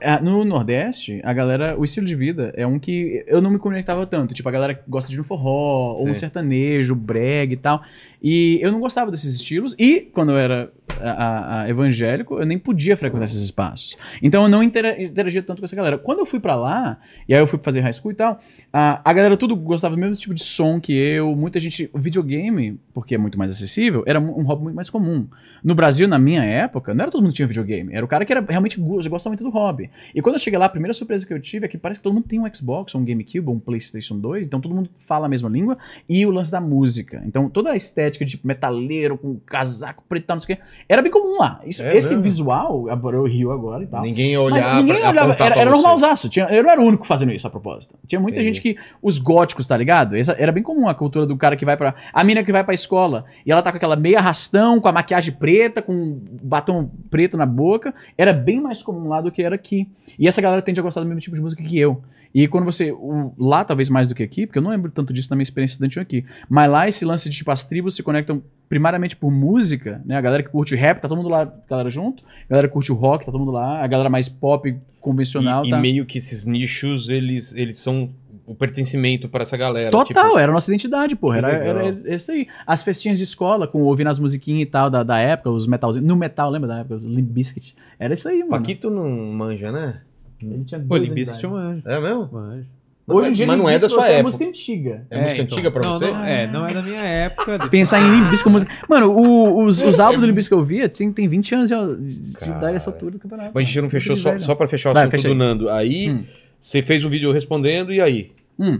ah, 0.00 0.20
no 0.20 0.44
Nordeste, 0.44 1.20
a 1.22 1.32
galera, 1.32 1.78
o 1.78 1.84
estilo 1.84 2.06
de 2.06 2.16
vida 2.16 2.52
é 2.56 2.66
um 2.66 2.78
que 2.78 3.22
eu 3.26 3.40
não 3.42 3.50
me 3.50 3.58
conectava 3.58 4.04
tanto. 4.06 4.34
Tipo, 4.34 4.48
a 4.48 4.52
galera 4.52 4.82
gosta 4.88 5.10
de 5.10 5.16
no 5.16 5.22
forró, 5.24 5.92
ou 5.96 6.04
um 6.08 6.14
Sim. 6.14 6.20
sertanejo, 6.20 6.94
brega 6.96 7.52
e 7.52 7.56
tal. 7.56 7.82
E 8.22 8.58
eu 8.62 8.72
não 8.72 8.80
gostava 8.80 9.10
desses 9.10 9.34
estilos. 9.36 9.74
E 9.78 10.00
quando 10.00 10.30
eu 10.32 10.38
era 10.38 10.72
a- 11.00 11.60
a- 11.62 11.68
evangélico, 11.68 12.38
eu 12.38 12.46
nem 12.46 12.58
podia 12.58 12.96
frequentar 12.96 13.26
esses 13.26 13.42
espaços. 13.42 13.96
Então 14.22 14.42
eu 14.42 14.48
não 14.48 14.62
intera- 14.62 15.00
interagia 15.00 15.42
tanto 15.42 15.58
com 15.60 15.64
essa 15.64 15.76
galera. 15.76 15.96
Quando 15.98 16.18
eu 16.20 16.26
fui 16.26 16.40
pra 16.40 16.56
lá, 16.56 16.98
e 17.28 17.34
aí 17.34 17.40
eu 17.40 17.46
fui 17.46 17.58
fazer 17.62 17.80
high 17.80 17.92
school 17.92 18.10
e 18.10 18.14
tal, 18.14 18.40
a, 18.72 19.00
a 19.08 19.12
galera 19.12 19.36
tudo 19.36 19.54
gostava 19.54 19.94
do 19.94 20.00
mesmo 20.00 20.16
tipo 20.16 20.34
de 20.34 20.42
som 20.42 20.80
que 20.80 20.92
eu. 20.92 21.34
Muita 21.36 21.60
gente. 21.60 21.88
O 21.92 21.98
videogame, 21.98 22.80
porque 22.92 23.14
é 23.14 23.18
muito 23.18 23.38
mais 23.38 23.52
acessível, 23.52 24.02
era 24.06 24.18
um 24.18 24.42
hobby 24.42 24.64
muito 24.64 24.74
mais 24.76 24.90
comum. 24.90 25.26
No 25.62 25.74
Brasil, 25.74 26.08
na 26.08 26.18
minha 26.18 26.42
época, 26.44 26.94
não 26.94 27.02
era 27.02 27.10
todo 27.12 27.20
mundo 27.22 27.30
que 27.30 27.36
tinha 27.36 27.48
videogame. 27.48 27.92
Era 27.94 28.04
o 28.04 28.08
cara 28.08 28.24
que 28.24 28.32
era 28.32 28.44
realmente 28.48 28.80
go- 28.80 28.96
gostava 29.08 29.30
muito 29.34 29.44
do 29.44 29.50
hobby. 29.50 29.90
E 30.14 30.20
quando 30.22 30.36
eu 30.36 30.40
cheguei 30.40 30.58
lá, 30.58 30.66
a 30.66 30.68
primeira 30.68 30.92
surpresa 30.94 31.26
que 31.26 31.32
eu 31.34 31.40
tive 31.40 31.66
é 31.66 31.68
que 31.68 31.76
parece 31.78 32.00
que 32.00 32.04
todo 32.04 32.14
mundo 32.14 32.26
tem 32.28 32.40
um 32.40 32.52
Xbox, 32.52 32.94
um 32.94 33.04
GameCube, 33.04 33.48
um 33.48 33.58
PlayStation 33.58 34.18
2, 34.18 34.46
então 34.46 34.60
todo 34.60 34.74
mundo 34.74 34.88
fala 34.98 35.26
a 35.26 35.28
mesma 35.28 35.48
língua. 35.48 35.76
E 36.08 36.24
o 36.26 36.30
lance 36.30 36.50
da 36.50 36.60
música. 36.60 37.22
Então 37.26 37.48
toda 37.48 37.70
a 37.70 37.76
estética 37.76 38.07
de 38.10 38.40
metaleiro, 38.44 39.16
com 39.18 39.38
casaco 39.46 40.02
pretão, 40.08 40.34
não 40.34 40.40
sei 40.40 40.54
o 40.54 40.58
quê, 40.58 40.64
era 40.88 41.02
bem 41.02 41.10
comum 41.10 41.38
lá. 41.38 41.60
Isso- 41.66 41.82
É 41.82 41.96
esse 41.96 42.10
mesmo? 42.10 42.22
visual, 42.22 42.88
agora 42.90 43.16
eu 43.16 43.24
rio 43.26 43.50
agora 43.52 43.82
e 43.82 43.86
tal. 43.86 44.02
Ninguém 44.02 44.36
olhar 44.36 44.76
ninguém 44.82 44.96
olhava, 45.06 45.36
era, 45.38 45.54
era 45.60 45.70
normalzaço. 45.70 46.28
Tinha, 46.28 46.46
eu 46.46 46.62
não 46.62 46.70
era 46.70 46.80
o 46.80 46.84
único 46.84 47.06
fazendo 47.06 47.32
isso 47.32 47.46
a 47.46 47.50
propósito. 47.50 47.94
Tinha 48.06 48.20
muita 48.20 48.38
Entendi. 48.38 48.54
gente 48.54 48.62
que. 48.62 48.76
Os 49.02 49.18
góticos, 49.18 49.66
tá 49.66 49.76
ligado? 49.76 50.16
Essa, 50.16 50.32
era 50.38 50.52
bem 50.52 50.62
comum 50.62 50.88
a 50.88 50.94
cultura 50.94 51.26
do 51.26 51.36
cara 51.36 51.56
que 51.56 51.64
vai 51.64 51.76
pra. 51.76 51.94
A 52.12 52.24
mina 52.24 52.42
que 52.42 52.52
vai 52.52 52.64
pra 52.64 52.74
escola 52.74 53.24
e 53.44 53.52
ela 53.52 53.62
tá 53.62 53.70
com 53.70 53.76
aquela 53.76 53.96
meia 53.96 54.18
arrastão, 54.18 54.80
com 54.80 54.88
a 54.88 54.92
maquiagem 54.92 55.34
preta, 55.34 55.82
com 55.82 55.92
um 55.92 56.20
batom 56.42 56.90
preto 57.10 57.36
na 57.36 57.46
boca. 57.46 57.94
Era 58.16 58.32
bem 58.32 58.60
mais 58.60 58.82
comum 58.82 59.08
lá 59.08 59.20
do 59.20 59.30
que 59.30 59.42
era 59.42 59.54
aqui. 59.54 59.88
E 60.18 60.26
essa 60.26 60.40
galera 60.40 60.62
tende 60.62 60.80
a 60.80 60.82
gostar 60.82 61.00
do 61.00 61.06
mesmo 61.06 61.20
tipo 61.20 61.36
de 61.36 61.42
música 61.42 61.62
que 61.62 61.78
eu. 61.78 62.02
E 62.34 62.46
quando 62.46 62.64
você. 62.64 62.92
o- 62.92 63.32
lá, 63.38 63.64
talvez 63.64 63.88
mais 63.88 64.06
do 64.08 64.14
que 64.14 64.22
aqui, 64.22 64.46
porque 64.46 64.58
eu 64.58 64.62
não 64.62 64.70
lembro 64.70 64.90
tanto 64.90 65.12
disso 65.12 65.30
na 65.30 65.36
minha 65.36 65.42
experiência 65.42 65.74
estudantil 65.74 66.02
aqui. 66.02 66.24
Mas 66.48 66.70
lá, 66.70 66.86
esse 66.88 67.04
lance 67.04 67.28
de 67.30 67.36
tipo, 67.36 67.50
as 67.50 67.64
tribos 67.64 67.94
se 67.96 68.02
conectam 68.02 68.42
primariamente 68.68 69.16
por 69.16 69.30
música, 69.30 70.02
né? 70.04 70.16
A 70.16 70.20
galera 70.20 70.42
que 70.42 70.50
curte 70.50 70.74
rap, 70.76 71.00
tá 71.00 71.08
todo 71.08 71.16
mundo 71.16 71.28
lá, 71.30 71.50
galera 71.68 71.88
junto. 71.90 72.22
A 72.46 72.50
galera 72.50 72.68
que 72.68 72.74
curte 72.74 72.92
o 72.92 72.94
rock, 72.94 73.24
tá 73.24 73.32
todo 73.32 73.40
mundo 73.40 73.52
lá. 73.52 73.82
A 73.82 73.86
galera 73.86 74.10
mais 74.10 74.28
pop 74.28 74.76
convencional, 75.00 75.64
E, 75.64 75.68
e 75.68 75.70
tá. 75.70 75.78
meio 75.78 76.04
que 76.04 76.18
esses 76.18 76.44
nichos, 76.44 77.08
eles, 77.08 77.54
eles 77.54 77.78
são 77.78 78.10
o 78.46 78.54
pertencimento 78.54 79.28
pra 79.28 79.42
essa 79.42 79.56
galera. 79.56 79.90
Total, 79.90 80.24
tipo, 80.26 80.38
era 80.38 80.50
a 80.50 80.54
nossa 80.54 80.70
identidade, 80.70 81.14
porra. 81.16 81.38
Era, 81.38 81.50
era, 81.52 81.86
era 81.86 82.14
isso 82.14 82.30
aí. 82.32 82.46
As 82.66 82.82
festinhas 82.82 83.18
de 83.18 83.24
escola, 83.24 83.66
com 83.66 83.82
ouvindo 83.82 84.08
as 84.08 84.18
musiquinhas 84.18 84.62
e 84.62 84.66
tal 84.66 84.88
da, 84.90 85.02
da 85.02 85.18
época, 85.18 85.50
os 85.50 85.66
metalzinhos. 85.66 86.06
No 86.06 86.16
metal, 86.16 86.50
lembra 86.50 86.68
da 86.68 86.78
época? 86.80 86.96
Os 86.96 87.02
Limp 87.02 87.28
Bizkit. 87.30 87.74
Era 87.98 88.14
isso 88.14 88.28
aí, 88.28 88.38
mano. 88.38 88.50
Paquito 88.50 88.90
não 88.90 89.08
manja, 89.32 89.70
né? 89.72 90.00
Ele 90.40 90.64
tinha 90.64 90.80
anos 90.80 91.08
de 91.08 91.14
Bizkit 91.14 91.42
eu 91.44 91.50
idade. 91.50 91.64
manjo. 91.66 91.82
É 91.88 92.00
mesmo? 92.00 92.28
manjo. 92.32 92.64
Hoje 93.10 93.30
em 93.30 93.32
dia, 93.32 93.46
Mas 93.46 93.56
não 93.58 93.68
é 93.70 93.78
da 93.78 93.88
sua 93.88 94.06
é 94.06 94.10
época. 94.12 94.22
música 94.24 94.44
antiga. 94.44 95.06
É, 95.08 95.16
música 95.16 95.42
então. 95.42 95.56
antiga 95.56 95.70
pra 95.70 95.82
Não, 95.82 95.92
você? 95.92 96.10
Não, 96.10 96.24
é, 96.24 96.46
não 96.52 96.66
é 96.66 96.74
da 96.74 96.82
minha 96.82 97.00
época. 97.00 97.58
Pensar 97.70 98.00
em 98.00 98.10
Limp 98.10 98.24
Bizkit 98.28 98.44
com 98.44 98.50
música. 98.50 98.70
Mano, 98.86 99.10
o- 99.10 99.64
os, 99.64 99.80
os 99.82 99.98
álbuns 99.98 100.20
do 100.20 100.26
Limp 100.26 100.36
Bizkit 100.36 100.54
que 100.54 100.60
eu 100.60 100.64
via 100.64 100.88
tem, 100.90 101.10
tem 101.10 101.26
20 101.26 101.54
anos 101.54 101.70
de, 101.70 101.96
de 102.22 102.32
Cara. 102.34 102.58
idade 102.58 102.76
essa 102.76 102.90
altura 102.90 103.12
do 103.12 103.18
campeonato. 103.18 103.50
Mas 103.54 103.62
a 103.62 103.66
gente 103.66 103.80
não 103.80 103.88
fechou, 103.88 104.14
só, 104.14 104.38
só 104.38 104.54
pra 104.54 104.68
fechar 104.68 104.90
o 104.90 104.92
Vai, 104.94 105.04
assunto 105.04 105.12
fecha 105.12 105.28
do. 105.28 105.34
Nando. 105.34 105.70
Aí, 105.70 106.10
Hum. 106.10 106.24
você 106.60 106.82
fez 106.82 107.02
um 107.02 107.08
vídeo 107.08 107.32
respondendo, 107.32 107.94
e 107.94 108.00
aí? 108.00 108.30
Hum. 108.58 108.78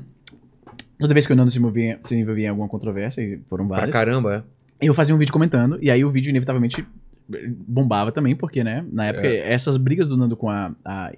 Toda 1.00 1.14
vez 1.14 1.26
que 1.26 1.32
o 1.32 1.36
Nando 1.36 1.50
se 1.50 1.58
envolvia, 1.58 1.98
se 2.02 2.14
envolvia 2.14 2.46
em 2.46 2.48
alguma 2.50 2.68
controvérsia, 2.68 3.22
e 3.22 3.38
foram 3.48 3.66
Pra 3.66 3.76
várias, 3.78 3.92
caramba, 3.94 4.44
é. 4.80 4.86
eu 4.88 4.92
fazia 4.92 5.14
um 5.14 5.18
vídeo 5.18 5.32
comentando, 5.32 5.78
e 5.80 5.90
aí 5.90 6.04
o 6.04 6.10
vídeo 6.10 6.28
inevitavelmente 6.28 6.84
bombava 7.28 8.10
também, 8.10 8.34
porque, 8.34 8.64
né, 8.64 8.84
na 8.90 9.06
época, 9.06 9.26
essas 9.28 9.76
brigas 9.76 10.08
do 10.08 10.16
Nando 10.16 10.36
com 10.36 10.48
a, 10.48 10.72
a 10.84 11.12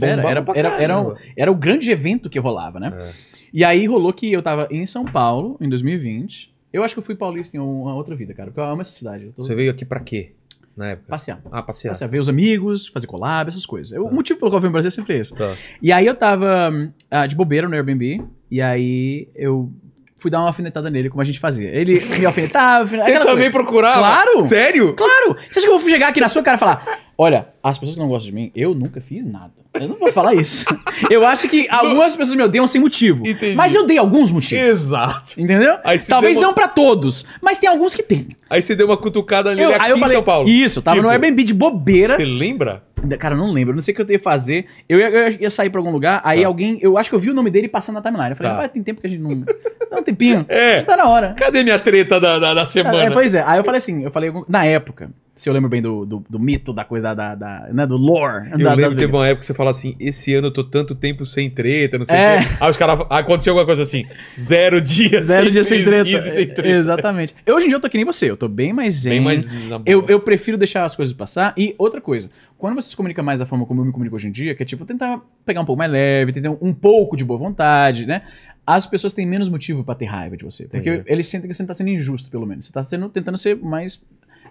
era, 0.00 0.30
era, 0.30 0.44
era, 0.54 0.70
caramba. 0.76 1.18
era 1.36 1.50
o 1.50 1.54
grande 1.54 1.90
evento 1.90 2.30
que 2.30 2.38
rolava, 2.38 2.78
né? 2.78 2.92
É. 2.96 3.12
E 3.52 3.64
aí 3.64 3.86
rolou 3.86 4.12
que 4.12 4.30
eu 4.30 4.42
tava 4.42 4.68
em 4.70 4.84
São 4.86 5.04
Paulo, 5.04 5.56
em 5.60 5.68
2020. 5.68 6.54
Eu 6.72 6.84
acho 6.84 6.94
que 6.94 6.98
eu 6.98 7.02
fui 7.02 7.14
paulista 7.14 7.56
em 7.56 7.60
uma 7.60 7.94
outra 7.94 8.14
vida, 8.14 8.34
cara, 8.34 8.50
porque 8.50 8.60
eu 8.60 8.64
amo 8.64 8.80
essa 8.80 8.92
cidade. 8.92 9.24
Eu 9.24 9.32
tô 9.32 9.42
Você 9.42 9.54
veio 9.54 9.70
aqui 9.70 9.84
pra 9.84 9.98
quê? 9.98 10.32
Na 10.76 10.88
época? 10.88 11.08
passear. 11.08 11.40
Ah, 11.50 11.62
passear. 11.62 11.92
Passear, 11.92 12.10
ver 12.10 12.18
os 12.18 12.28
amigos, 12.28 12.86
fazer 12.88 13.06
collab, 13.06 13.48
essas 13.48 13.64
coisas. 13.64 13.96
Tá. 13.96 14.02
O 14.02 14.12
motivo 14.12 14.38
pelo 14.38 14.50
qual 14.50 14.58
eu 14.58 14.62
vim 14.62 14.66
no 14.66 14.72
Brasil 14.72 14.88
é 14.88 14.90
sempre 14.90 15.18
esse. 15.18 15.34
Tá. 15.34 15.56
E 15.80 15.90
aí 15.90 16.04
eu 16.04 16.14
tava 16.14 16.92
ah, 17.10 17.26
de 17.26 17.34
bobeira 17.34 17.66
no 17.66 17.74
Airbnb, 17.74 18.22
e 18.50 18.60
aí 18.60 19.28
eu 19.34 19.72
fui 20.18 20.30
dar 20.30 20.38
uma 20.40 20.46
alfinetada 20.48 20.88
nele, 20.90 21.08
como 21.10 21.20
a 21.22 21.24
gente 21.24 21.38
fazia. 21.38 21.68
Ele 21.70 21.98
me 22.18 22.26
alfinetava, 22.26 22.86
Você 23.04 23.12
também 23.20 23.34
coisa. 23.36 23.50
procurava? 23.50 23.98
Claro! 23.98 24.40
Sério? 24.42 24.94
Claro! 24.94 25.36
Você 25.50 25.58
acha 25.58 25.68
que 25.68 25.72
eu 25.74 25.78
vou 25.78 25.88
chegar 25.90 26.08
aqui 26.08 26.20
na 26.20 26.28
sua 26.28 26.42
cara 26.42 26.56
e 26.56 26.60
falar: 26.60 26.84
Olha, 27.18 27.48
as 27.62 27.78
pessoas 27.78 27.94
que 27.96 28.00
não 28.02 28.08
gostam 28.08 28.30
de 28.30 28.34
mim, 28.34 28.50
eu 28.54 28.74
nunca 28.74 29.00
fiz 29.00 29.24
nada. 29.24 29.52
Eu 29.78 29.88
não 29.88 29.96
posso 29.96 30.14
falar 30.14 30.34
isso. 30.34 30.64
Eu 31.10 31.26
acho 31.26 31.48
que 31.50 31.68
algumas 31.68 32.16
pessoas 32.16 32.34
me 32.34 32.42
odeiam 32.42 32.66
sem 32.66 32.80
motivo. 32.80 33.22
Entendi. 33.26 33.54
Mas 33.54 33.74
eu 33.74 33.86
dei 33.86 33.98
alguns 33.98 34.30
motivos. 34.30 34.64
Exato. 34.64 35.38
Entendeu? 35.38 35.76
Talvez 36.08 36.38
uma- 36.38 36.46
não 36.46 36.54
pra 36.54 36.66
todos, 36.66 37.26
mas 37.42 37.58
tem 37.58 37.68
alguns 37.68 37.94
que 37.94 38.02
tem. 38.02 38.28
Aí 38.48 38.62
você 38.62 38.74
deu 38.74 38.86
uma 38.86 38.96
cutucada 38.96 39.50
nele 39.54 39.70
Eu- 39.72 39.76
aqui 39.76 39.90
eu 39.90 39.96
em 39.98 40.00
falei, 40.00 40.14
São 40.14 40.22
Paulo. 40.24 40.48
Isso, 40.48 40.80
tava 40.80 40.96
Tipo, 40.96 41.06
no 41.06 41.10
Airbnb 41.12 41.42
de 41.44 41.52
bobeira. 41.52 42.16
Você 42.16 42.24
lembra? 42.24 42.82
Cara, 43.18 43.34
eu 43.34 43.38
não 43.38 43.52
lembro, 43.52 43.72
eu 43.72 43.74
não 43.76 43.80
sei 43.80 43.92
o 43.92 43.96
que 43.96 44.02
eu 44.02 44.10
ia 44.10 44.18
fazer. 44.20 44.66
Eu 44.88 44.98
ia, 44.98 45.08
eu 45.08 45.30
ia 45.40 45.50
sair 45.50 45.70
pra 45.70 45.80
algum 45.80 45.90
lugar, 45.90 46.20
aí 46.24 46.42
Tá. 46.42 46.46
alguém, 46.46 46.78
eu 46.80 46.96
acho 46.98 47.08
que 47.10 47.14
eu 47.16 47.20
vi 47.20 47.30
o 47.30 47.34
nome 47.34 47.50
dele 47.50 47.68
passando 47.68 47.96
na 47.96 48.02
timeline. 48.02 48.30
Eu 48.30 48.36
falei, 48.36 48.52
Tá. 48.52 48.64
ah, 48.64 48.68
tem 48.68 48.82
tempo 48.82 49.00
que 49.00 49.06
a 49.06 49.10
gente 49.10 49.20
não. 49.22 49.44
Dá 49.90 50.00
um 50.00 50.02
tempinho. 50.02 50.44
É. 50.48 50.80
Já 50.80 50.84
tá 50.84 50.96
na 50.96 51.08
hora. 51.08 51.34
Cadê 51.38 51.62
minha 51.62 51.78
treta 51.78 52.20
da, 52.20 52.38
da, 52.38 52.54
da 52.54 52.66
semana? 52.66 53.04
É, 53.04 53.10
pois 53.10 53.34
é, 53.34 53.42
aí 53.46 53.58
eu 53.58 53.64
falei 53.64 53.78
assim, 53.78 54.02
eu 54.04 54.10
falei, 54.10 54.32
na 54.48 54.64
época, 54.64 55.10
se 55.36 55.48
eu 55.50 55.52
lembro 55.52 55.68
bem 55.68 55.82
do, 55.82 56.06
do, 56.06 56.24
do 56.30 56.38
mito, 56.40 56.72
da 56.72 56.82
coisa 56.82 57.12
da, 57.12 57.34
da, 57.34 57.68
né, 57.70 57.86
do 57.86 57.96
lore. 57.96 58.48
Eu 58.52 58.58
da, 58.58 58.72
lembro 58.74 58.92
que 58.92 58.96
teve 58.96 59.12
uma 59.12 59.26
época 59.26 59.40
que 59.40 59.46
você 59.46 59.52
fala 59.52 59.70
assim: 59.70 59.94
esse 60.00 60.34
ano 60.34 60.46
eu 60.46 60.50
tô 60.50 60.64
tanto 60.64 60.94
tempo 60.94 61.26
sem 61.26 61.50
treta, 61.50 61.98
não 61.98 62.06
sei 62.06 62.16
É. 62.16 62.38
o 62.38 62.42
quê. 62.42 62.48
Aí 62.58 62.70
os 62.70 62.76
caras. 62.78 63.06
Aconteceu 63.10 63.52
alguma 63.52 63.66
coisa 63.66 63.82
assim: 63.82 64.06
zero 64.36 64.80
dias 64.80 65.26
Zero 65.26 65.50
dias 65.50 65.66
sem 65.66 65.84
treta. 65.84 66.08
easy 66.08 66.30
sem 66.30 66.46
treta. 66.48 66.68
Exatamente. 66.76 67.34
Hoje 67.46 67.66
em 67.66 67.68
dia 67.68 67.76
eu 67.76 67.80
tô 67.80 67.88
que 67.90 67.98
nem 67.98 68.06
você, 68.06 68.30
eu 68.30 68.36
tô 68.36 68.48
bem 68.48 68.72
mais 68.72 68.94
zen. 68.94 69.10
Bem 69.12 69.20
mais. 69.20 69.50
Eu, 69.84 70.04
eu 70.08 70.18
prefiro 70.20 70.56
deixar 70.56 70.84
as 70.86 70.96
coisas 70.96 71.12
passar. 71.14 71.52
E 71.56 71.74
outra 71.76 72.00
coisa, 72.00 72.30
quando 72.56 72.74
você 72.74 72.88
se 72.88 72.96
comunica 72.96 73.22
mais 73.22 73.38
da 73.40 73.44
forma 73.46 73.66
como 73.66 73.82
eu 73.82 73.84
me 73.84 73.92
comunico 73.92 74.16
hoje 74.16 74.28
em 74.28 74.32
dia, 74.32 74.54
que 74.54 74.62
é 74.62 74.66
tipo 74.66 74.86
tentar 74.86 75.20
pegar 75.44 75.60
um 75.60 75.66
pouco 75.66 75.78
mais 75.78 75.92
leve, 75.92 76.32
tentar 76.32 76.50
um 76.62 76.72
pouco 76.72 77.14
de 77.14 77.24
boa 77.24 77.38
vontade, 77.38 78.06
né? 78.06 78.22
As 78.66 78.86
pessoas 78.86 79.12
têm 79.12 79.26
menos 79.26 79.48
motivo 79.50 79.84
pra 79.84 79.94
ter 79.94 80.06
raiva 80.06 80.34
de 80.36 80.44
você. 80.44 80.66
Porque 80.66 80.88
Entendi. 80.90 81.04
eles 81.06 81.26
sentem 81.26 81.46
que 81.48 81.54
você 81.54 81.62
não 81.62 81.68
tá 81.68 81.74
sendo 81.74 81.90
injusto, 81.90 82.30
pelo 82.30 82.44
menos. 82.46 82.66
Você 82.66 82.72
tá 82.72 82.82
sendo, 82.82 83.08
tentando 83.10 83.36
ser 83.36 83.54
mais 83.54 84.02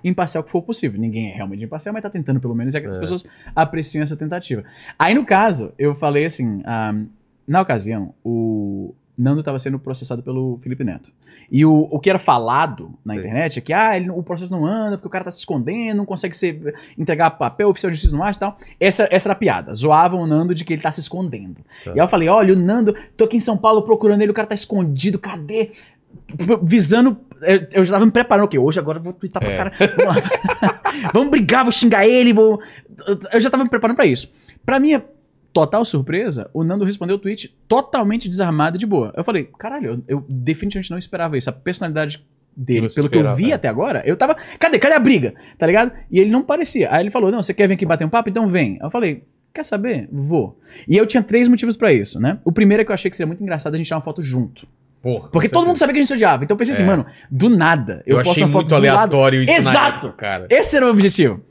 imparcial 0.09 0.43
que 0.43 0.51
for 0.51 0.61
possível. 0.61 0.99
Ninguém 0.99 1.31
é 1.31 1.35
realmente 1.35 1.63
imparcial, 1.63 1.91
mas 1.93 2.03
tá 2.03 2.09
tentando 2.09 2.39
pelo 2.39 2.55
menos. 2.55 2.73
E 2.73 2.77
as 2.77 2.95
É. 2.95 2.99
pessoas 2.99 3.25
apreciam 3.55 4.03
essa 4.03 4.15
tentativa. 4.15 4.63
Aí, 4.97 5.13
no 5.13 5.25
caso, 5.25 5.73
eu 5.77 5.95
falei 5.95 6.25
assim, 6.25 6.61
ah, 6.63 6.93
na 7.47 7.61
ocasião, 7.61 8.13
o 8.23 8.93
Nando 9.17 9.41
tava 9.41 9.57
sendo 9.59 9.79
processado 9.79 10.21
pelo 10.21 10.57
Felipe 10.61 10.83
Neto. 10.83 11.11
E 11.49 11.63
o, 11.63 11.87
o 11.91 11.99
que 11.99 12.09
era 12.09 12.19
falado 12.19 12.91
na 13.05 13.13
Sim. 13.13 13.19
internet 13.19 13.59
é 13.59 13.61
que 13.61 13.71
ah, 13.71 13.95
ele 13.95 14.09
o 14.09 14.21
processo 14.23 14.51
não 14.51 14.65
anda 14.65 14.97
porque 14.97 15.07
o 15.07 15.11
cara 15.11 15.23
tá 15.23 15.31
se 15.31 15.37
escondendo, 15.39 15.97
não 15.97 16.05
consegue 16.05 16.35
ser, 16.35 16.73
entregar 16.97 17.29
papel, 17.31 17.69
oficial 17.69 17.91
de 17.91 17.95
justiça 17.95 18.17
não 18.17 18.23
acha 18.25 18.37
e 18.37 18.39
tal. 18.41 18.57
Essa, 18.79 19.07
essa 19.11 19.27
era 19.29 19.33
a 19.33 19.37
piada. 19.37 19.73
Zoavam 19.73 20.19
o 20.21 20.27
Nando 20.27 20.53
de 20.55 20.65
que 20.65 20.73
ele 20.73 20.81
tá 20.81 20.91
se 20.91 20.99
escondendo. 20.99 21.57
Tá. 21.83 21.91
E 21.91 21.99
aí 21.99 21.99
eu 21.99 22.07
falei, 22.09 22.27
olha, 22.27 22.53
o 22.53 22.57
Nando, 22.57 22.95
tô 23.15 23.23
aqui 23.25 23.37
em 23.37 23.39
São 23.39 23.57
Paulo 23.57 23.83
procurando 23.83 24.21
ele, 24.21 24.31
o 24.31 24.33
cara 24.33 24.47
tá 24.47 24.55
escondido, 24.55 25.17
cadê? 25.19 25.71
Visando. 26.63 27.17
Eu, 27.45 27.67
eu 27.71 27.83
já 27.83 27.93
tava 27.93 28.05
me 28.05 28.11
preparando, 28.11 28.45
ok, 28.45 28.59
hoje 28.59 28.79
agora 28.79 28.97
eu 28.99 29.03
vou 29.03 29.13
twittar 29.13 29.41
pra 29.43 29.51
É. 29.51 29.57
cara. 29.57 29.73
Vamos. 29.97 30.21
Vamos 31.13 31.29
brigar, 31.29 31.63
vou 31.63 31.71
xingar 31.71 32.07
ele, 32.07 32.33
vou. 32.33 32.59
Eu 33.31 33.41
já 33.41 33.49
tava 33.49 33.63
me 33.63 33.69
preparando 33.69 33.95
pra 33.95 34.05
isso. 34.05 34.31
Pra 34.65 34.79
minha 34.79 35.03
total 35.53 35.85
surpresa, 35.85 36.49
o 36.53 36.63
Nando 36.63 36.83
respondeu 36.83 37.15
o 37.15 37.19
tweet 37.19 37.55
totalmente 37.67 38.27
desarmado 38.27 38.77
e 38.77 38.79
de 38.79 38.85
boa. 38.85 39.13
Eu 39.15 39.23
falei, 39.23 39.49
caralho, 39.57 40.03
eu, 40.07 40.17
eu 40.17 40.25
definitivamente 40.27 40.91
não 40.91 40.97
esperava 40.97 41.37
isso. 41.37 41.49
A 41.49 41.53
personalidade 41.53 42.25
dele, 42.55 42.87
pelo 42.93 43.09
que 43.09 43.17
eu 43.17 43.35
vi 43.35 43.51
é. 43.51 43.55
até 43.55 43.67
agora, 43.67 44.01
eu 44.05 44.15
tava. 44.15 44.35
Cadê? 44.59 44.79
Cadê 44.79 44.95
a 44.95 44.99
briga? 44.99 45.33
Tá 45.57 45.67
ligado? 45.67 45.91
E 46.09 46.19
ele 46.19 46.29
não 46.29 46.43
parecia. 46.43 46.91
Aí 46.91 47.03
ele 47.03 47.11
falou: 47.11 47.31
Não, 47.31 47.41
você 47.41 47.53
quer 47.53 47.67
vir 47.67 47.73
aqui 47.75 47.85
bater 47.85 48.05
um 48.05 48.09
papo? 48.09 48.29
Então 48.29 48.47
vem. 48.47 48.77
Eu 48.81 48.89
falei. 48.89 49.23
Quer 49.53 49.63
saber? 49.63 50.09
Vou. 50.11 50.59
E 50.85 50.97
eu 50.97 51.05
tinha 51.05 51.23
três 51.23 51.47
motivos 51.47 51.77
pra 51.77 51.93
isso, 51.93 52.19
né? 52.19 52.39
O 52.43 52.51
primeiro 52.51 52.81
é 52.81 52.85
que 52.85 52.91
eu 52.91 52.93
achei 52.93 53.09
que 53.09 53.15
seria 53.15 53.27
muito 53.27 53.41
engraçado 53.41 53.73
a 53.73 53.77
gente 53.77 53.87
tirar 53.87 53.95
uma 53.97 54.03
foto 54.03 54.21
junto. 54.21 54.67
Porra, 55.05 55.29
Porque 55.29 55.47
todo 55.47 55.67
mundo 55.67 55.77
sabia 55.77 55.93
que 55.93 55.99
a 55.99 56.01
gente 56.01 56.07
se 56.07 56.15
odiava. 56.15 56.43
Então 56.43 56.55
eu 56.55 56.57
pensei 56.57 56.73
assim, 56.73 56.81
É. 56.81 56.87
mano, 56.87 57.05
do 57.29 57.47
nada. 57.47 58.01
Eu, 58.07 58.15
posto 58.17 58.31
achei 58.31 58.43
uma 58.43 58.49
foto 58.51 58.61
muito 58.63 58.69
do 58.69 58.73
lado- 58.75 58.87
aleatório 58.87 59.43
isso 59.43 59.53
na 59.53 59.57
Exato! 59.59 60.07
época, 60.07 60.13
cara. 60.17 60.47
Esse 60.49 60.75
era 60.75 60.87
o 60.87 60.89
objetivo. 60.89 61.41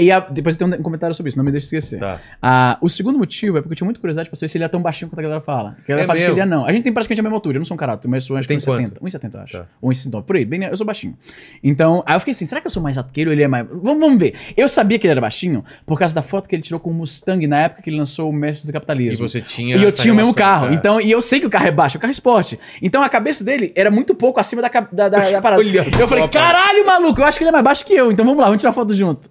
E 0.00 0.10
a- 0.10 0.20
depois 0.20 0.56
tem 0.56 0.66
um 0.66 0.82
comentário 0.82 1.14
sobre 1.14 1.28
isso, 1.30 1.38
não 1.38 1.44
me 1.44 1.50
deixe 1.50 1.66
esquecer. 1.66 1.98
Tá. 2.00 2.18
Ah, 2.42 2.78
o 2.80 2.88
segundo 2.88 3.18
motivo 3.18 3.58
é 3.58 3.60
porque 3.60 3.72
eu 3.72 3.76
tinha 3.76 3.84
muita 3.84 4.00
curiosidade 4.00 4.28
pra 4.28 4.36
saber 4.36 4.48
se 4.48 4.56
ele 4.58 4.64
é 4.64 4.68
tão 4.68 4.80
baixinho 4.82 5.08
quanto 5.10 5.18
a 5.18 5.22
galera 5.22 5.40
fala. 5.40 5.76
Que 5.84 5.92
a 5.92 5.96
galera 5.96 6.04
É 6.04 6.06
fala 6.06 6.16
que 6.18 6.24
mesmo? 6.24 6.34
ele 6.34 6.40
é 6.40 6.46
não. 6.46 6.64
A 6.66 6.72
gente 6.72 6.82
tem 6.84 6.92
praticamente 6.92 7.20
a 7.20 7.22
mesma 7.22 7.36
altura. 7.36 7.56
Eu 7.56 7.60
não 7.60 7.66
sou 7.66 7.74
um 7.74 7.78
carato, 7.78 8.08
mas 8.08 8.28
eu 8.28 8.36
acho 8.36 8.48
que 8.48 8.54
tem 8.56 8.58
1,70. 8.58 8.98
1,70 9.00 9.34
eu 9.34 9.40
acho. 9.40 9.58
Tá. 9.58 9.64
1,69. 9.82 10.22
Por 10.24 10.36
aí, 10.36 10.44
bem, 10.44 10.64
eu 10.64 10.76
sou 10.76 10.86
baixinho. 10.86 11.16
Então, 11.62 12.02
aí 12.06 12.16
eu 12.16 12.20
fiquei 12.20 12.32
assim, 12.32 12.46
será 12.46 12.60
que 12.60 12.66
eu 12.66 12.70
sou 12.70 12.82
mais 12.82 12.96
alto 12.98 13.10
que 13.12 13.20
ele 13.20 13.30
ou 13.30 13.34
ele 13.34 13.42
é 13.42 13.48
mais... 13.48 13.66
Vamos, 13.68 14.00
vamos 14.00 14.18
ver. 14.18 14.34
Eu 14.56 14.68
sabia 14.68 14.98
que 14.98 15.06
ele 15.06 15.12
era 15.12 15.20
baixinho 15.20 15.64
por 15.86 15.98
causa 15.98 16.14
da 16.14 16.22
foto 16.22 16.48
que 16.48 16.54
ele 16.54 16.62
tirou 16.62 16.80
com 16.80 16.90
o 16.90 16.94
Mustang 16.94 17.46
na 17.46 17.58
época 17.60 17.82
que 17.82 17.90
ele 17.90 17.96
lançou 17.98 18.28
o 18.28 18.32
Mestre 18.32 18.66
do 18.66 18.70
E 18.70 18.72
Capitalismo. 18.72 19.28
você 19.28 19.40
tinha. 19.40 19.76
E 19.76 19.82
eu 19.82 19.92
tinha 19.92 20.12
o 20.12 20.16
mesmo 20.16 20.34
carro. 20.34 20.68
é. 20.68 20.74
Então, 20.74 21.00
e 21.00 21.10
eu 21.10 21.20
sei 21.22 21.40
que 21.40 21.46
o 21.46 21.50
carro 21.50 21.66
é 21.66 21.70
baixo, 21.70 21.98
o 21.98 22.00
carro 22.00 22.10
é 22.10 22.12
esporte. 22.12 22.58
Então 22.82 23.02
a 23.02 23.08
cabeça 23.08 23.44
dele 23.44 23.72
era 23.76 23.90
muito 23.90 24.14
pouco 24.14 24.40
acima 24.40 24.62
da, 24.62 24.68
da, 24.68 25.08
da, 25.08 25.30
da 25.30 25.40
parada. 25.42 25.62
Eu 25.62 26.08
falei, 26.08 26.26
caralho, 26.28 26.86
maluco, 26.86 27.20
eu 27.20 27.24
acho 27.24 27.38
que 27.38 27.44
ele 27.44 27.48
é 27.50 27.52
mais 27.52 27.64
baixo 27.64 27.84
que 27.84 27.92
eu. 27.94 28.10
Então 28.12 28.24
vamos 28.24 28.40
lá, 28.40 28.46
vamos 28.46 28.60
tirar 28.62 28.72
foto 28.72 28.94
junto. 28.94 29.28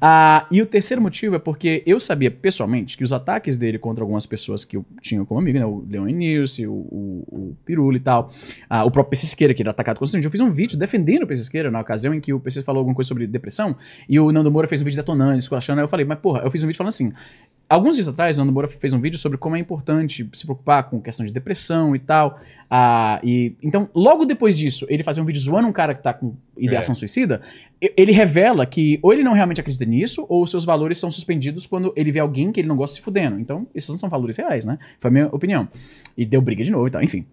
Ah, 0.00 0.46
e 0.50 0.62
o 0.62 0.66
terceiro 0.66 1.02
motivo 1.02 1.36
é 1.36 1.38
porque 1.38 1.82
eu 1.86 1.98
sabia 1.98 2.30
pessoalmente 2.30 2.96
que 2.96 3.04
os 3.04 3.12
ataques 3.12 3.58
dele 3.58 3.78
contra 3.78 4.02
algumas 4.02 4.26
pessoas 4.26 4.64
que 4.64 4.76
eu 4.76 4.84
tinha 5.00 5.24
como 5.24 5.40
amigo, 5.40 5.58
né? 5.58 5.66
O 5.66 5.84
Leon 5.88 6.06
Nilce, 6.06 6.66
o, 6.66 6.72
o, 6.72 7.24
o 7.28 7.56
Pirula 7.64 7.96
e 7.96 8.00
tal, 8.00 8.32
ah, 8.68 8.84
o 8.84 8.90
próprio 8.90 9.10
PC 9.10 9.26
Siqueira, 9.26 9.54
que 9.54 9.62
era 9.62 9.70
atacado 9.70 9.98
constantemente. 9.98 10.26
Eu 10.26 10.30
fiz 10.30 10.40
um 10.40 10.50
vídeo 10.50 10.78
defendendo 10.78 11.22
o 11.22 11.26
PC 11.26 11.42
Siqueira 11.44 11.70
na 11.70 11.80
ocasião 11.80 12.14
em 12.14 12.20
que 12.20 12.32
o 12.32 12.40
PC 12.40 12.62
falou 12.62 12.80
alguma 12.80 12.94
coisa 12.94 13.08
sobre 13.08 13.26
depressão 13.26 13.76
e 14.08 14.18
o 14.18 14.30
Nando 14.32 14.50
Moura 14.50 14.68
fez 14.68 14.80
um 14.80 14.84
vídeo 14.84 14.96
detonando, 14.96 15.38
esculachando. 15.38 15.80
Aí 15.80 15.84
eu 15.84 15.88
falei, 15.88 16.06
mas 16.06 16.18
porra, 16.18 16.40
eu 16.40 16.50
fiz 16.50 16.62
um 16.62 16.66
vídeo 16.66 16.78
falando 16.78 16.90
assim. 16.90 17.12
Alguns 17.68 17.96
dias 17.96 18.08
atrás, 18.08 18.36
o 18.36 18.40
Nando 18.40 18.50
Moura 18.52 18.66
fez 18.66 18.94
um 18.94 19.00
vídeo 19.00 19.18
sobre 19.18 19.36
como 19.36 19.54
é 19.54 19.58
importante 19.58 20.26
se 20.32 20.44
preocupar 20.46 20.84
com 20.84 21.02
questão 21.02 21.26
de 21.26 21.30
depressão 21.32 21.94
e 21.94 21.98
tal. 21.98 22.40
Ah, 22.70 23.20
e, 23.22 23.54
então, 23.62 23.90
logo 23.94 24.24
depois 24.24 24.56
disso, 24.56 24.86
ele 24.88 25.02
fazer 25.02 25.20
um 25.20 25.24
vídeo 25.26 25.40
zoando 25.40 25.68
um 25.68 25.72
cara 25.72 25.94
que 25.94 26.02
tá 26.02 26.14
com 26.14 26.34
ideação 26.56 26.94
suicida, 26.94 27.42
e- 27.80 27.92
ele 27.94 28.10
revela 28.10 28.64
que 28.64 28.98
ou 29.02 29.12
ele 29.12 29.22
não 29.22 29.32
realmente 29.34 29.60
acredita 29.60 29.84
nisso, 29.84 30.24
ou 30.30 30.42
os 30.42 30.50
seus 30.50 30.64
valores 30.64 30.96
são 30.98 31.10
suspendidos 31.10 31.66
quando 31.66 31.92
ele 31.94 32.10
vê 32.10 32.20
alguém 32.20 32.50
que 32.52 32.60
ele 32.60 32.68
não 32.68 32.76
gosta 32.76 32.96
se 32.96 33.02
fudendo. 33.02 33.38
Então, 33.38 33.66
esses 33.74 33.88
não 33.90 33.98
são 33.98 34.08
valores 34.08 34.38
reais, 34.38 34.64
né? 34.64 34.78
Foi 34.98 35.08
a 35.10 35.12
minha 35.12 35.26
opinião. 35.26 35.68
E 36.16 36.24
deu 36.24 36.40
briga 36.40 36.64
de 36.64 36.70
novo 36.70 36.88
e 36.88 36.90
tal, 36.90 37.02
enfim. 37.02 37.26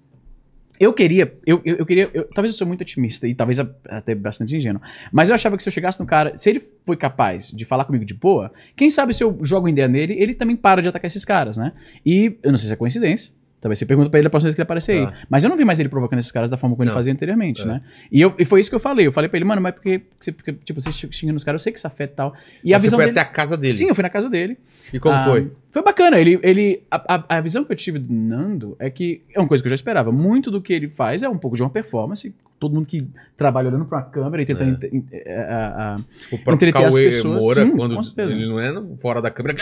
Eu 0.80 0.94
queria, 0.94 1.34
eu, 1.46 1.62
eu, 1.64 1.78
eu 1.78 1.86
queria, 1.86 2.10
eu- 2.14 2.26
talvez 2.34 2.54
eu 2.54 2.58
sou 2.58 2.68
muito 2.68 2.82
otimista 2.82 3.28
e 3.28 3.34
talvez 3.36 3.60
até 3.88 4.14
bastante 4.14 4.56
ingênuo, 4.56 4.82
mas 5.12 5.30
eu 5.30 5.36
achava 5.36 5.56
que 5.58 5.64
se 5.64 5.70
eu 5.70 5.74
chegasse 5.74 6.00
no 6.00 6.06
cara, 6.06 6.36
se 6.36 6.50
ele 6.50 6.62
foi 6.86 6.98
capaz 6.98 7.52
de 7.52 7.64
falar 7.66 7.86
comigo 7.86 8.04
de 8.06 8.14
boa, 8.14 8.52
quem 8.76 8.90
sabe 8.90 9.14
se 9.14 9.24
eu 9.24 9.38
jogo 9.42 9.68
ideia 9.70 9.88
nele, 9.88 10.14
ele 10.14 10.34
também 10.34 10.56
para 10.56 10.82
de 10.82 10.88
atacar 10.90 11.08
esses 11.08 11.24
caras, 11.26 11.58
né? 11.58 11.72
E 12.06 12.38
eu 12.44 12.52
não 12.52 12.58
sei 12.58 12.68
se 12.68 12.74
é 12.74 12.78
coincidência, 12.78 13.34
talvez 13.66 13.80
você 13.80 13.86
pergunta 13.88 14.12
pra 14.12 14.20
ele 14.20 14.28
a 14.28 14.30
próxima 14.30 14.48
vez 14.50 14.54
que 14.54 14.62
ele 14.62 14.64
aparecer 14.66 14.92
aí, 14.92 15.08
Tá. 15.08 15.14
mas 15.28 15.44
eu 15.44 15.50
não 15.50 15.58
vi 15.58 15.66
mais 15.66 15.80
ele 15.80 15.90
provocando 15.90 16.20
esses 16.20 16.32
caras 16.32 16.52
da 16.52 16.56
forma 16.58 16.76
como 16.76 16.84
ele 16.84 16.90
Não. 16.92 16.96
fazia 16.96 17.12
anteriormente, 17.12 17.64
É. 17.64 17.66
né? 17.66 17.82
E, 18.12 18.22
eu, 18.22 18.32
e 18.38 18.46
foi 18.46 18.60
isso 18.60 18.70
que 18.70 18.76
eu 18.76 18.80
falei, 18.80 19.08
eu 19.08 19.12
falei 19.12 19.28
pra 19.28 19.38
ele, 19.40 19.46
mano, 19.46 19.60
mas 19.60 19.74
porque, 19.74 20.02
você, 20.20 20.32
tipo, 20.64 20.80
você 20.80 20.92
xingando 20.92 21.38
os 21.38 21.44
caras, 21.44 21.62
eu 21.62 21.64
sei 21.64 21.74
que 21.74 21.80
isso 21.80 21.88
afeta 21.88 22.14
e 22.14 22.16
tal. 22.16 22.34
E 22.64 22.72
a 22.74 22.76
Mas 22.76 22.84
você 22.84 22.86
visão 22.88 22.98
foi 23.00 23.06
dele... 23.08 23.20
até 23.20 23.28
a 23.28 23.32
casa 23.32 23.58
dele. 23.58 23.74
Sim, 23.74 23.88
eu 23.90 23.96
fui 23.96 24.04
na 24.04 24.10
casa 24.10 24.30
dele. 24.30 24.56
E 24.94 25.00
como 25.00 25.16
Ah, 25.16 25.20
foi? 25.24 25.52
Foi 25.72 25.82
bacana. 25.82 26.20
Ele, 26.20 26.40
ele, 26.44 26.84
a, 26.92 27.16
a, 27.16 27.38
a 27.38 27.42
visão 27.42 27.66
que 27.66 27.72
eu 27.72 27.76
tive 27.76 27.98
do 27.98 28.14
Nando 28.14 28.76
é 28.78 28.88
que 28.88 29.24
é 29.34 29.40
uma 29.40 29.48
coisa 29.48 29.64
que 29.64 29.68
eu 29.68 29.72
já 29.72 29.76
esperava. 29.76 30.12
Muito 30.12 30.52
do 30.52 30.62
que 30.62 30.72
ele 30.72 30.88
faz 30.88 31.24
é 31.24 31.28
um 31.28 31.40
pouco 31.40 31.58
de 31.58 31.64
uma 31.64 31.72
performance. 31.72 32.32
Todo 32.60 32.74
mundo 32.76 32.88
que 32.88 33.06
trabalha 33.36 33.68
olhando 33.70 33.84
pra 33.86 33.98
uma 33.98 34.04
câmera 34.06 34.44
e 34.44 34.46
tentando. 34.46 34.78
É. 34.84 34.88
in- 34.96 35.06
é, 35.12 35.38
a- 35.42 35.96
a- 35.96 36.00
O 36.32 36.38
próprio 36.38 36.54
entreter 36.56 36.86
as 36.86 36.94
Cauê 36.94 37.06
pessoas, 37.06 37.44
Moura, 37.44 37.64
sim, 37.64 37.72
quando 37.76 38.00
ele 38.20 38.46
não 38.48 38.60
é 38.60 38.84
fora 39.00 39.22
da 39.22 39.32
câmera. 39.32 39.58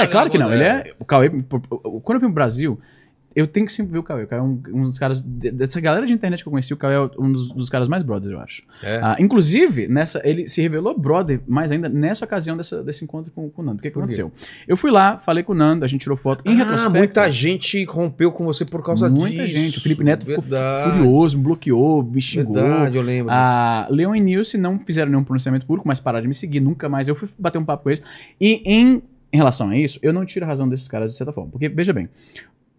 É, 0.00 0.06
claro 0.06 0.30
que 0.30 0.38
não. 0.38 0.52
Ele 0.52 0.64
é. 0.64 0.92
O 0.98 1.04
Cauê. 1.04 1.28
Quando 1.28 2.14
eu 2.16 2.20
vim 2.20 2.26
pro 2.26 2.30
Brasil. 2.32 2.80
Eu 3.34 3.46
tenho 3.48 3.66
que 3.66 3.72
sempre 3.72 3.92
ver 3.92 3.98
o 3.98 4.02
Cauê. 4.02 4.22
O 4.24 4.26
Cauê 4.28 4.40
é 4.40 4.44
um, 4.44 4.60
um 4.72 4.82
dos 4.84 4.98
caras. 4.98 5.20
de- 5.22 5.50
Dessa 5.50 5.80
galera 5.80 6.06
de 6.06 6.12
internet 6.12 6.42
que 6.42 6.48
eu 6.48 6.50
conheci, 6.52 6.72
o 6.72 6.76
Cauê 6.76 6.94
é 6.94 7.10
um 7.18 7.32
dos, 7.32 7.50
dos 7.50 7.68
caras 7.68 7.88
mais 7.88 8.02
brothers, 8.02 8.32
eu 8.32 8.38
acho. 8.40 8.62
É. 8.82 9.00
Ah, 9.02 9.16
inclusive, 9.18 9.88
nessa, 9.88 10.20
ele 10.24 10.46
se 10.46 10.62
revelou 10.62 10.96
brother, 10.96 11.40
mais 11.46 11.72
ainda 11.72 11.88
nessa 11.88 12.24
ocasião 12.24 12.56
dessa- 12.56 12.82
desse 12.82 13.02
encontro 13.04 13.32
com, 13.34 13.50
com 13.50 13.62
o 13.62 13.64
Nando. 13.64 13.78
O 13.78 13.82
que, 13.82 13.90
que 13.90 13.98
aconteceu? 13.98 14.30
Eu 14.68 14.76
fui 14.76 14.90
lá, 14.90 15.18
falei 15.18 15.42
com 15.42 15.52
o 15.52 15.54
Nando, 15.54 15.84
a 15.84 15.88
gente 15.88 16.02
tirou 16.02 16.16
foto. 16.16 16.44
Em 16.48 16.52
ah, 16.52 16.56
retrospecto, 16.64 16.96
muita 16.98 17.32
gente 17.32 17.84
rompeu 17.84 18.30
com 18.30 18.44
você 18.44 18.64
por 18.64 18.84
causa 18.84 19.08
muita 19.08 19.42
disso. 19.44 19.48
gente. 19.58 19.78
O 19.78 19.80
Felipe 19.80 20.04
Neto 20.04 20.24
ficou 20.26 20.40
Verdade. 20.42 20.92
furioso, 20.98 21.36
me 21.36 21.42
bloqueou, 21.44 22.02
me 22.04 22.20
xingou. 22.22 22.54
Verdade, 22.54 22.96
eu 22.96 23.02
lembro. 23.02 23.32
A 23.32 23.88
Leon 23.90 24.14
e 24.14 24.20
Nilce 24.20 24.56
não 24.56 24.78
fizeram 24.78 25.10
nenhum 25.10 25.24
pronunciamento 25.24 25.66
público, 25.66 25.88
mas 25.88 25.98
pararam 25.98 26.22
de 26.22 26.28
me 26.28 26.34
seguir 26.34 26.60
nunca 26.60 26.88
mais. 26.88 27.08
Eu 27.08 27.14
fui 27.16 27.28
bater 27.38 27.58
um 27.58 27.64
papo 27.64 27.82
com 27.84 27.90
eles. 27.90 28.02
E 28.40 28.62
em, 28.64 29.02
em 29.32 29.36
relação 29.36 29.70
a 29.70 29.76
isso, 29.76 29.98
eu 30.02 30.12
não 30.12 30.24
tiro 30.24 30.44
a 30.44 30.48
razão 30.48 30.68
desses 30.68 30.86
caras 30.86 31.10
de 31.10 31.16
certa 31.16 31.32
forma. 31.32 31.50
Porque, 31.50 31.68
veja 31.68 31.92
bem, 31.92 32.08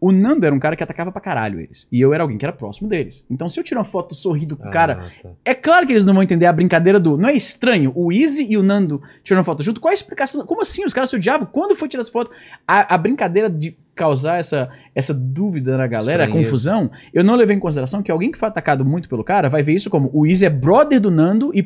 o 0.07 0.11
Nando 0.11 0.45
era 0.45 0.53
um 0.53 0.59
cara 0.59 0.75
que 0.75 0.83
atacava 0.83 1.11
pra 1.11 1.21
caralho 1.21 1.59
eles. 1.59 1.87
E 1.91 1.99
eu 1.99 2.13
era 2.13 2.23
alguém 2.23 2.37
que 2.37 2.45
era 2.45 2.51
próximo 2.53 2.87
deles. 2.87 3.25
Então, 3.29 3.47
se 3.49 3.59
eu 3.59 3.63
tiro 3.63 3.79
uma 3.79 3.85
foto 3.85 4.13
sorrindo 4.13 4.55
com 4.55 4.67
o 4.67 4.71
cara, 4.71 5.05
Ah, 5.05 5.21
tá. 5.23 5.29
é 5.43 5.53
claro 5.53 5.85
que 5.87 5.93
eles 5.93 6.05
não 6.05 6.13
vão 6.13 6.23
entender 6.23 6.45
a 6.45 6.53
brincadeira 6.53 6.99
do. 6.99 7.17
Não 7.17 7.29
é 7.29 7.33
estranho? 7.35 7.91
O 7.95 8.11
Easy 8.11 8.45
e 8.51 8.57
o 8.57 8.63
Nando 8.63 9.01
tirando 9.23 9.43
foto 9.43 9.63
junto. 9.63 9.81
Qual 9.81 9.91
a 9.91 9.93
explicação? 9.93 10.45
Como 10.45 10.61
assim? 10.61 10.85
Os 10.85 10.93
caras 10.93 11.09
se 11.09 11.15
odiavam? 11.15 11.47
Quando 11.51 11.75
foi 11.75 11.87
tirar 11.87 12.01
as 12.01 12.09
fotos? 12.09 12.35
A, 12.67 12.93
a 12.95 12.97
brincadeira 12.97 13.49
de 13.49 13.75
causar 13.95 14.37
essa, 14.39 14.69
essa 14.93 15.13
dúvida 15.13 15.77
na 15.77 15.87
galera, 15.87 16.25
a 16.25 16.27
confusão, 16.27 16.91
eu 17.13 17.23
não 17.23 17.35
levei 17.35 17.55
em 17.55 17.59
consideração 17.59 18.03
que 18.03 18.11
alguém 18.11 18.29
que 18.29 18.37
foi 18.37 18.49
atacado 18.49 18.83
muito 18.83 19.07
pelo 19.07 19.23
cara 19.23 19.47
vai 19.49 19.63
ver 19.63 19.73
isso 19.73 19.89
como 19.89 20.09
o 20.13 20.27
Easy 20.27 20.45
é 20.45 20.49
brother 20.49 20.99
do 20.99 21.09
Nando 21.09 21.49
e 21.53 21.63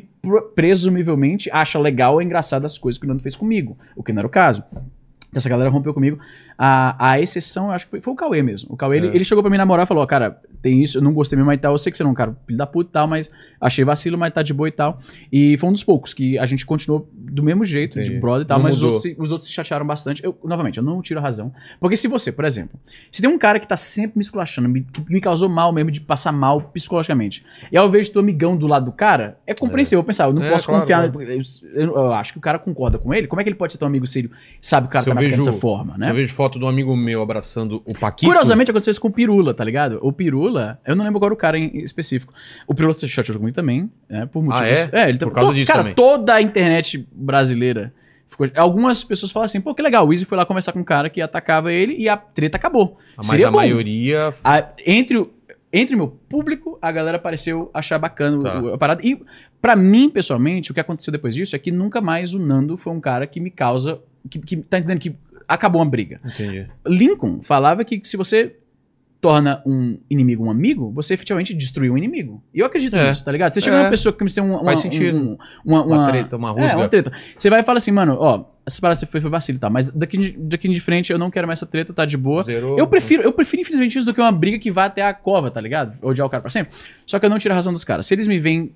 presumivelmente 0.54 1.50
acha 1.52 1.78
legal 1.78 2.14
ou 2.14 2.22
engraçado 2.22 2.64
as 2.64 2.78
coisas 2.78 2.98
que 3.00 3.04
o 3.04 3.08
Nando 3.08 3.22
fez 3.22 3.34
comigo. 3.34 3.76
O 3.96 4.02
que 4.02 4.12
não 4.12 4.20
era 4.20 4.26
o 4.26 4.30
caso. 4.30 4.62
Essa 5.34 5.48
galera 5.48 5.70
rompeu 5.70 5.94
comigo. 5.94 6.18
A, 6.62 7.12
a 7.12 7.18
exceção, 7.18 7.68
eu 7.68 7.72
acho 7.72 7.86
que 7.86 7.90
foi, 7.92 8.00
foi 8.02 8.12
o 8.12 8.16
Cauê 8.16 8.42
mesmo. 8.42 8.74
O 8.74 8.76
Cauê, 8.76 8.98
ele, 8.98 9.08
É. 9.08 9.14
ele 9.14 9.24
chegou 9.24 9.42
pra 9.42 9.50
mim 9.50 9.56
na 9.56 9.64
moral 9.64 9.84
e 9.84 9.86
falou: 9.86 10.06
cara, 10.06 10.38
tem 10.60 10.82
isso, 10.82 10.98
eu 10.98 11.02
não 11.02 11.14
gostei 11.14 11.34
mesmo 11.38 11.50
e 11.50 11.56
tal. 11.56 11.72
Eu 11.72 11.78
sei 11.78 11.90
que 11.90 11.96
você 11.96 12.02
não 12.04 12.10
é 12.10 12.12
um 12.12 12.14
cara 12.16 12.36
filho 12.46 12.58
da 12.58 12.66
puta 12.66 12.90
e 12.90 12.92
tal, 12.92 13.08
mas 13.08 13.30
achei 13.58 13.82
vacilo, 13.82 14.18
mas 14.18 14.34
tá 14.34 14.42
de 14.42 14.52
boa 14.52 14.68
e 14.68 14.72
tal. 14.72 15.00
E 15.32 15.56
foi 15.56 15.70
um 15.70 15.72
dos 15.72 15.82
poucos 15.82 16.12
que 16.12 16.38
a 16.38 16.44
gente 16.44 16.66
continuou 16.66 17.08
do 17.22 17.42
mesmo 17.42 17.64
jeito, 17.64 17.98
Entendi. 17.98 18.14
de 18.14 18.20
brother 18.20 18.42
e 18.44 18.46
tal, 18.46 18.58
Não 18.58 18.64
mas 18.64 18.76
os 18.76 18.82
outros, 18.82 19.02
se, 19.02 19.16
os 19.18 19.30
outros 19.32 19.46
se 19.48 19.52
chatearam 19.54 19.86
bastante. 19.86 20.24
Eu, 20.24 20.36
novamente, 20.44 20.78
eu 20.78 20.82
não 20.84 21.00
tiro 21.02 21.20
a 21.20 21.22
razão. 21.22 21.52
Porque 21.78 21.96
se 21.96 22.08
você, 22.08 22.32
por 22.32 22.44
exemplo, 22.44 22.78
se 23.12 23.20
tem 23.20 23.30
um 23.30 23.38
cara 23.38 23.60
que 23.60 23.66
tá 23.68 23.76
sempre 23.76 24.12
me 24.18 24.22
esculachando, 24.22 24.68
me- 24.68 24.82
que 24.82 25.02
me 25.12 25.20
causou 25.20 25.48
mal 25.48 25.72
mesmo, 25.72 25.90
de 25.90 26.00
passar 26.00 26.32
mal 26.32 26.60
psicologicamente, 26.62 27.44
e 27.70 27.76
ao 27.76 27.86
invés 27.88 28.06
de 28.06 28.12
teu 28.12 28.20
amigão 28.20 28.56
do 28.56 28.66
lado 28.66 28.86
do 28.86 28.92
cara, 28.92 29.38
é 29.46 29.54
compreensível. 29.54 30.00
Eu 30.00 30.04
pensar, 30.04 30.24
eu 30.24 30.32
não 30.32 30.42
É, 30.42 30.50
posso 30.50 30.66
claro, 30.66 30.80
confiar. 30.82 31.04
Eu, 31.04 31.40
eu- 31.74 31.94
eu 31.96 32.12
acho 32.12 32.32
que 32.32 32.38
o 32.38 32.42
cara 32.42 32.58
concorda 32.58 32.98
com 32.98 33.12
ele. 33.14 33.26
Como 33.26 33.40
é 33.40 33.44
que 33.44 33.50
ele 33.50 33.56
pode 33.56 33.72
ser 33.72 33.78
teu 33.78 33.86
amigo 33.86 34.06
se 34.06 34.20
ele 34.20 34.30
sabe 34.60 34.86
que 34.86 34.90
o 34.90 34.92
cara 34.92 35.04
Se 35.04 35.10
tá 35.12 35.20
vejo- 35.20 35.36
dessa 35.36 35.52
forma, 35.52 35.96
né? 35.98 36.10
Eu 36.10 36.14
vejo 36.14 36.34
foto 36.34 36.58
de 36.58 36.64
um 36.64 36.68
amigo 36.68 36.96
meu 36.96 37.22
abraçando 37.22 37.82
o 37.84 37.94
Paquito. 37.94 38.26
Curiosamente 38.30 38.70
aconteceu 38.70 38.90
isso 38.92 39.00
com 39.00 39.08
o 39.08 39.12
Pirula, 39.12 39.52
tá 39.54 39.62
ligado? 39.64 39.98
O 40.02 40.12
Pirula, 40.12 40.78
eu 40.86 40.96
não 40.96 41.04
lembro 41.04 41.18
agora 41.18 41.34
o 41.34 41.36
cara 41.36 41.58
em 41.58 41.78
específico. 41.78 42.32
O 42.66 42.74
Pirula 42.74 42.92
se 42.94 43.08
chateou 43.08 43.38
comigo 43.38 43.54
também, 43.54 43.90
né? 44.08 44.26
Por 44.26 44.42
motivos. 44.42 44.68
é? 44.92 45.08
ele 45.08 45.18
Por 45.18 45.32
causa 45.32 45.48
to- 45.50 45.54
disso 45.54 45.66
Cara, 45.66 45.80
também. 45.80 45.94
toda 45.94 46.34
a 46.34 46.42
internet 46.42 47.06
brasileira. 47.12 47.92
Ficou... 48.28 48.48
Algumas 48.56 49.02
pessoas 49.04 49.32
falam 49.32 49.46
assim, 49.46 49.60
pô, 49.60 49.74
que 49.74 49.82
legal, 49.82 50.06
o 50.06 50.12
Easy 50.12 50.24
foi 50.24 50.38
lá 50.38 50.46
conversar 50.46 50.72
com 50.72 50.80
um 50.80 50.84
cara 50.84 51.10
que 51.10 51.20
atacava 51.20 51.72
ele 51.72 51.96
e 51.98 52.08
a 52.08 52.16
treta 52.16 52.56
acabou. 52.56 52.96
Mas 53.16 53.26
Seria 53.26 53.48
a 53.48 53.50
bom. 53.50 53.56
maioria. 53.58 54.32
A- 54.44 54.68
entre 54.86 55.18
o 55.18 55.30
entre 55.72 55.94
o 55.94 55.98
meu 55.98 56.08
público, 56.08 56.76
a 56.82 56.90
galera 56.90 57.16
pareceu 57.16 57.70
achar 57.72 57.96
bacana 57.96 58.42
Tá. 58.42 58.60
o- 58.60 58.74
a 58.74 58.78
parada. 58.78 59.06
E 59.06 59.20
pra 59.62 59.76
mim, 59.76 60.10
pessoalmente, 60.10 60.72
o 60.72 60.74
que 60.74 60.80
aconteceu 60.80 61.12
depois 61.12 61.32
disso 61.32 61.54
é 61.54 61.58
que 61.60 61.70
nunca 61.70 62.00
mais 62.00 62.34
o 62.34 62.40
Nando 62.40 62.76
foi 62.76 62.92
um 62.92 63.00
cara 63.00 63.24
que 63.26 63.38
me 63.38 63.50
causa. 63.52 64.00
Que, 64.28 64.40
que 64.40 64.56
tá 64.56 64.78
entendendo 64.78 64.98
que 64.98 65.14
acabou 65.46 65.80
uma 65.80 65.88
briga. 65.88 66.20
Entendi. 66.24 66.66
Lincoln 66.84 67.40
falava 67.42 67.84
que 67.84 68.00
se 68.04 68.16
você 68.16 68.56
torna 69.20 69.62
um 69.66 69.98
inimigo 70.08 70.44
um 70.44 70.50
amigo, 70.50 70.90
você 70.92 71.12
efetivamente 71.12 71.52
destruiu 71.52 71.92
um 71.92 71.98
inimigo. 71.98 72.42
E 72.54 72.60
eu 72.60 72.66
acredito 72.66 72.96
É. 72.96 73.08
nisso, 73.08 73.22
tá 73.24 73.30
ligado? 73.30 73.52
Você 73.52 73.60
chega 73.60 73.76
É. 73.76 73.78
numa 73.80 73.90
pessoa 73.90 74.12
que 74.14 74.24
um, 74.40 74.54
uma, 74.54 74.64
Faz 74.64 74.80
sentido. 74.80 75.16
um- 75.18 75.36
uma, 75.64 75.82
Uma, 75.84 75.96
uma- 75.98 76.08
treta, 76.10 76.36
uma 76.38 76.48
É, 76.48 76.52
rusga. 76.52 76.76
uma 76.78 76.88
treta. 76.88 77.12
Você 77.36 77.50
vai 77.50 77.60
e 77.60 77.62
fala 77.62 77.76
assim, 77.78 77.90
mano, 77.90 78.16
ó, 78.18 78.44
essa 78.64 78.80
parada 78.80 78.98
foi, 79.06 79.20
foi 79.20 79.30
vacilo, 79.30 79.58
tá? 79.58 79.68
Mas 79.68 79.90
daqui, 79.90 80.16
de- 80.16 80.32
daqui 80.38 80.68
de 80.68 80.80
frente 80.80 81.12
eu 81.12 81.18
não 81.18 81.30
quero 81.30 81.46
mais 81.46 81.58
essa 81.58 81.66
treta, 81.66 81.92
tá 81.92 82.06
de 82.06 82.16
boa. 82.16 82.42
Zerou. 82.44 82.78
Eu 82.78 82.86
prefiro, 82.86 83.22
eu 83.22 83.32
prefiro 83.32 83.60
infinitamente 83.60 83.98
isso 83.98 84.06
do 84.06 84.14
que 84.14 84.20
uma 84.22 84.32
briga 84.32 84.58
que 84.58 84.70
vá 84.70 84.86
até 84.86 85.02
a 85.02 85.12
cova, 85.12 85.50
tá 85.50 85.60
ligado? 85.60 85.98
Odiar 86.02 86.26
o 86.26 86.30
cara 86.30 86.40
pra 86.40 86.50
sempre. 86.50 86.72
Só 87.04 87.18
que 87.18 87.26
eu 87.26 87.30
não 87.30 87.38
tiro 87.38 87.52
a 87.52 87.54
razão 87.56 87.72
dos 87.74 87.84
caras. 87.84 88.06
Se 88.06 88.14
eles 88.14 88.26
me 88.26 88.38
veem 88.38 88.72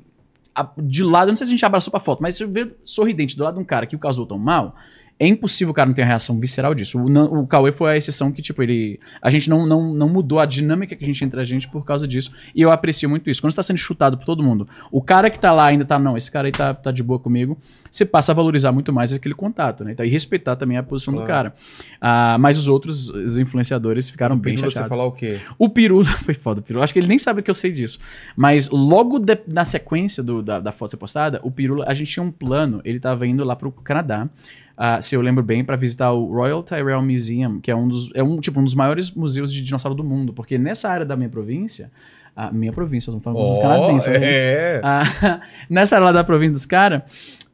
de 0.79 1.03
lado, 1.03 1.29
eu 1.29 1.33
não 1.33 1.37
sei 1.37 1.47
se 1.47 1.51
a 1.53 1.57
gente 1.57 1.65
abraçou 1.65 1.91
pra 1.91 2.01
foto, 2.01 2.23
mas 2.23 2.37
se 2.37 2.45
eu 2.45 2.49
ver 2.51 2.77
sorridente 2.85 3.37
do 3.37 3.43
lado 3.45 3.55
de 3.55 3.61
um 3.61 3.65
cara 3.65 3.87
que 3.87 3.97
o 3.97 3.99
causou 3.99 4.27
tão 4.27 4.39
mal, 4.39 4.77
é 5.19 5.27
impossível 5.29 5.71
o 5.71 5.75
cara 5.75 5.87
não 5.87 5.95
ter 5.95 6.03
uma 6.03 6.09
reação 6.09 6.39
visceral 6.41 6.75
disso. 6.75 6.99
O, 6.99 7.41
o 7.43 7.47
Cauê 7.47 7.71
foi 7.71 7.93
a 7.93 7.97
exceção 7.97 8.33
que, 8.33 8.43
tipo, 8.43 8.63
ele. 8.63 8.99
A 9.23 9.31
gente 9.31 9.49
não, 9.49 9.65
não, 9.65 9.95
não 9.95 10.09
mudou 10.09 10.41
a 10.41 10.45
dinâmica 10.47 10.97
que 10.97 11.05
a 11.05 11.07
gente 11.07 11.25
entre 11.25 11.41
a 11.41 11.45
gente 11.45 11.69
por 11.69 11.85
causa 11.85 12.07
disso. 12.09 12.33
E 12.55 12.61
eu 12.61 12.73
aprecio 12.73 13.09
muito 13.09 13.31
isso. 13.31 13.41
Quando 13.41 13.53
você 13.53 13.57
tá 13.57 13.63
sendo 13.63 13.77
chutado 13.79 14.19
por 14.19 14.25
todo 14.27 14.43
mundo, 14.43 14.69
o 14.91 15.01
cara 15.01 15.31
que 15.31 15.39
tá 15.39 15.53
lá 15.53 15.67
ainda 15.67 15.85
tá, 15.85 15.99
não, 15.99 16.17
esse 16.17 16.31
cara 16.31 16.49
aí 16.49 16.53
tá, 16.53 16.75
tá 16.75 16.91
de 16.91 17.03
boa 17.03 17.19
comigo, 17.21 17.57
você 17.91 18.05
passa 18.05 18.33
a 18.33 18.35
valorizar 18.35 18.73
muito 18.73 18.93
mais 18.93 19.13
aquele 19.13 19.35
contato, 19.37 19.85
né? 19.85 19.93
Então, 19.93 20.05
e 20.05 20.09
respeitar 20.09 20.57
também 20.57 20.77
a 20.77 20.83
posição 20.83 21.15
do 21.15 21.19
Claro. 21.21 21.51
cara. 21.51 21.55
Ah, 22.01 22.37
mas 22.41 22.59
os 22.59 22.67
outros, 22.67 23.09
os 23.11 23.39
influenciadores, 23.39 24.11
ficaram 24.11 24.37
bem 24.37 24.55
Pedindo 24.57 24.69
chateados. 24.73 24.89
você 24.89 24.95
falar 24.97 25.09
o 25.09 25.13
quê? 25.13 25.39
O 25.57 25.69
Pirula 25.69 26.05
foi 26.27 26.35
foda, 26.35 26.59
o 26.59 26.63
Pirula. 26.63 26.83
Acho 26.83 26.93
que 26.93 26.99
ele 26.99 27.07
nem 27.07 27.21
sabe 27.21 27.41
que 27.41 27.49
eu 27.51 27.55
sei 27.55 27.71
disso. 27.71 28.01
Mas 28.37 28.69
logo 28.69 29.21
de- 29.21 29.39
na 29.47 29.65
sequência 29.65 30.25
do- 30.25 30.43
da, 30.43 30.59
da 30.59 30.73
foto 30.73 30.91
ser 30.91 30.97
postada, 30.97 31.39
o 31.45 31.53
Pirula, 31.53 31.85
a 31.87 31.95
gente 31.95 32.11
tinha 32.11 32.23
um 32.25 32.33
plano, 32.33 32.81
ele 32.85 32.99
tava 32.99 33.25
indo 33.29 33.45
lá 33.45 33.55
pro 33.55 33.71
Canadá. 33.71 34.29
Ah, 34.77 35.01
se 35.01 35.15
eu 35.15 35.21
lembro 35.21 35.43
bem, 35.43 35.65
pra 35.65 35.77
visitar 35.77 36.13
o 36.13 36.27
Royal 36.27 36.63
Tyrrell 36.63 37.03
Museum, 37.03 37.61
que 37.61 37.71
é 37.71 37.77
um 37.77 37.89
dos, 37.89 38.11
é 38.15 38.23
um, 38.23 38.41
tipo, 38.41 38.59
um 38.59 38.65
dos 38.65 38.75
maiores 38.75 39.11
museus 39.11 39.53
de 39.53 39.63
dinossauro 39.63 39.97
do 39.97 40.03
mundo. 40.05 40.33
Porque 40.33 40.59
nessa 40.59 40.89
área 40.89 41.07
da 41.07 41.17
minha 41.17 41.29
província, 41.29 41.91
a 42.35 42.51
minha 42.51 42.73
província, 42.73 43.11
eu 43.11 43.15
tô 43.15 43.21
falando 43.21 43.49
dos 43.49 43.59
Ó, 43.59 43.63
canadenses, 43.63 44.11
né? 44.11 44.19
é. 44.23 44.81
Ah, 44.83 45.41
nessa 45.71 45.97
área 45.97 46.07
lá 46.07 46.13
da 46.13 46.25
província 46.25 46.53
dos 46.55 46.67
caras, 46.67 47.03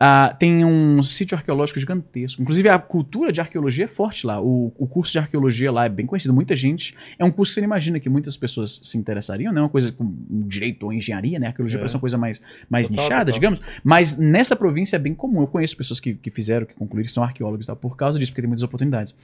Ah, 0.02 0.34
tem 0.38 0.64
um 0.64 1.02
sítio 1.02 1.36
arqueológico 1.36 1.78
gigantesco. 1.78 2.40
Inclusive, 2.40 2.70
a 2.70 2.78
cultura 2.78 3.30
de 3.30 3.38
arqueologia 3.38 3.84
é 3.84 3.86
forte 3.86 4.26
lá. 4.26 4.40
O, 4.40 4.72
o 4.78 4.86
curso 4.86 5.12
de 5.12 5.18
arqueologia 5.18 5.70
lá 5.70 5.84
é 5.84 5.90
bem 5.90 6.06
conhecido. 6.06 6.32
Muita 6.32 6.56
gente. 6.56 6.96
É 7.18 7.24
um 7.24 7.30
curso 7.30 7.50
que 7.50 7.54
você 7.56 7.60
não 7.60 7.66
imagina 7.66 8.00
que 8.00 8.08
muitas 8.08 8.34
pessoas 8.34 8.80
se 8.82 8.96
interessariam, 8.96 9.52
não 9.52 9.60
é 9.60 9.62
uma 9.64 9.68
coisa 9.68 9.92
com 9.92 10.10
direito 10.48 10.84
ou 10.86 10.92
engenharia, 10.94 11.38
né? 11.38 11.48
Arqueologia 11.48 11.76
É. 11.76 11.80
parece 11.80 11.96
uma 11.96 12.00
coisa 12.00 12.16
mais, 12.16 12.40
mais 12.70 12.88
Total, 12.88 13.04
nichada, 13.04 13.24
total. 13.26 13.34
digamos. 13.34 13.60
Mas 13.84 14.16
nessa 14.16 14.56
província 14.56 14.96
é 14.96 14.98
bem 14.98 15.12
comum. 15.12 15.42
Eu 15.42 15.46
conheço 15.46 15.76
pessoas 15.76 16.00
que, 16.00 16.14
que 16.14 16.30
fizeram, 16.30 16.64
que 16.64 16.72
concluíram, 16.72 17.04
que 17.04 17.12
são 17.12 17.22
arqueólogos 17.22 17.66
tal, 17.66 17.76
por 17.76 17.94
causa 17.94 18.18
disso, 18.18 18.32
porque 18.32 18.40
tem 18.40 18.48
muitas 18.48 18.62
oportunidades. 18.64 19.14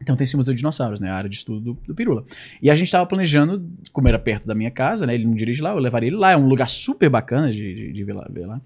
Então 0.00 0.16
tem 0.16 0.24
esse 0.24 0.36
Museu 0.38 0.54
de 0.54 0.58
Dinossauros, 0.58 1.00
né? 1.00 1.10
A 1.10 1.16
área 1.16 1.28
de 1.28 1.36
estudo 1.36 1.60
do, 1.60 1.78
do 1.86 1.94
Pirula. 1.94 2.24
E 2.62 2.70
a 2.70 2.74
gente 2.74 2.90
tava 2.90 3.04
planejando, 3.04 3.62
como 3.92 4.08
era 4.08 4.18
perto 4.18 4.46
da 4.46 4.54
minha 4.54 4.70
casa, 4.70 5.06
né? 5.06 5.14
Ele 5.14 5.26
não 5.26 5.34
dirige 5.34 5.60
lá, 5.60 5.70
eu 5.72 5.78
levaria 5.78 6.08
ele 6.08 6.16
lá. 6.16 6.30
É 6.32 6.36
um 6.36 6.46
lugar 6.48 6.68
super 6.70 7.10
bacana 7.10 7.52
de, 7.52 7.74
de, 7.74 7.92
de 7.92 8.04
ver, 8.04 8.14
lá, 8.14 8.26
ver 8.30 8.46
lá. 8.46 8.58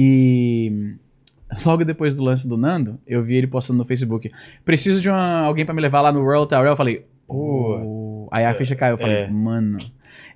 E 0.00 0.94
logo 1.66 1.84
depois 1.84 2.14
do 2.16 2.22
lance 2.22 2.46
do 2.46 2.56
Nando, 2.56 3.00
eu 3.04 3.20
vi 3.20 3.34
ele 3.34 3.48
postando 3.48 3.78
no 3.78 3.84
Facebook: 3.84 4.30
preciso 4.64 5.00
de 5.00 5.10
uma, 5.10 5.40
alguém 5.40 5.64
pra 5.64 5.74
me 5.74 5.80
levar 5.82 6.00
lá 6.00 6.12
no 6.12 6.22
Royal 6.22 6.46
Tower. 6.46 6.68
Eu 6.68 6.76
falei, 6.76 7.04
oh. 7.26 8.28
Aí 8.30 8.44
a 8.44 8.54
ficha 8.54 8.76
caiu. 8.76 8.92
Eu 8.92 8.98
falei, 8.98 9.16
É. 9.22 9.26
mano. 9.28 9.76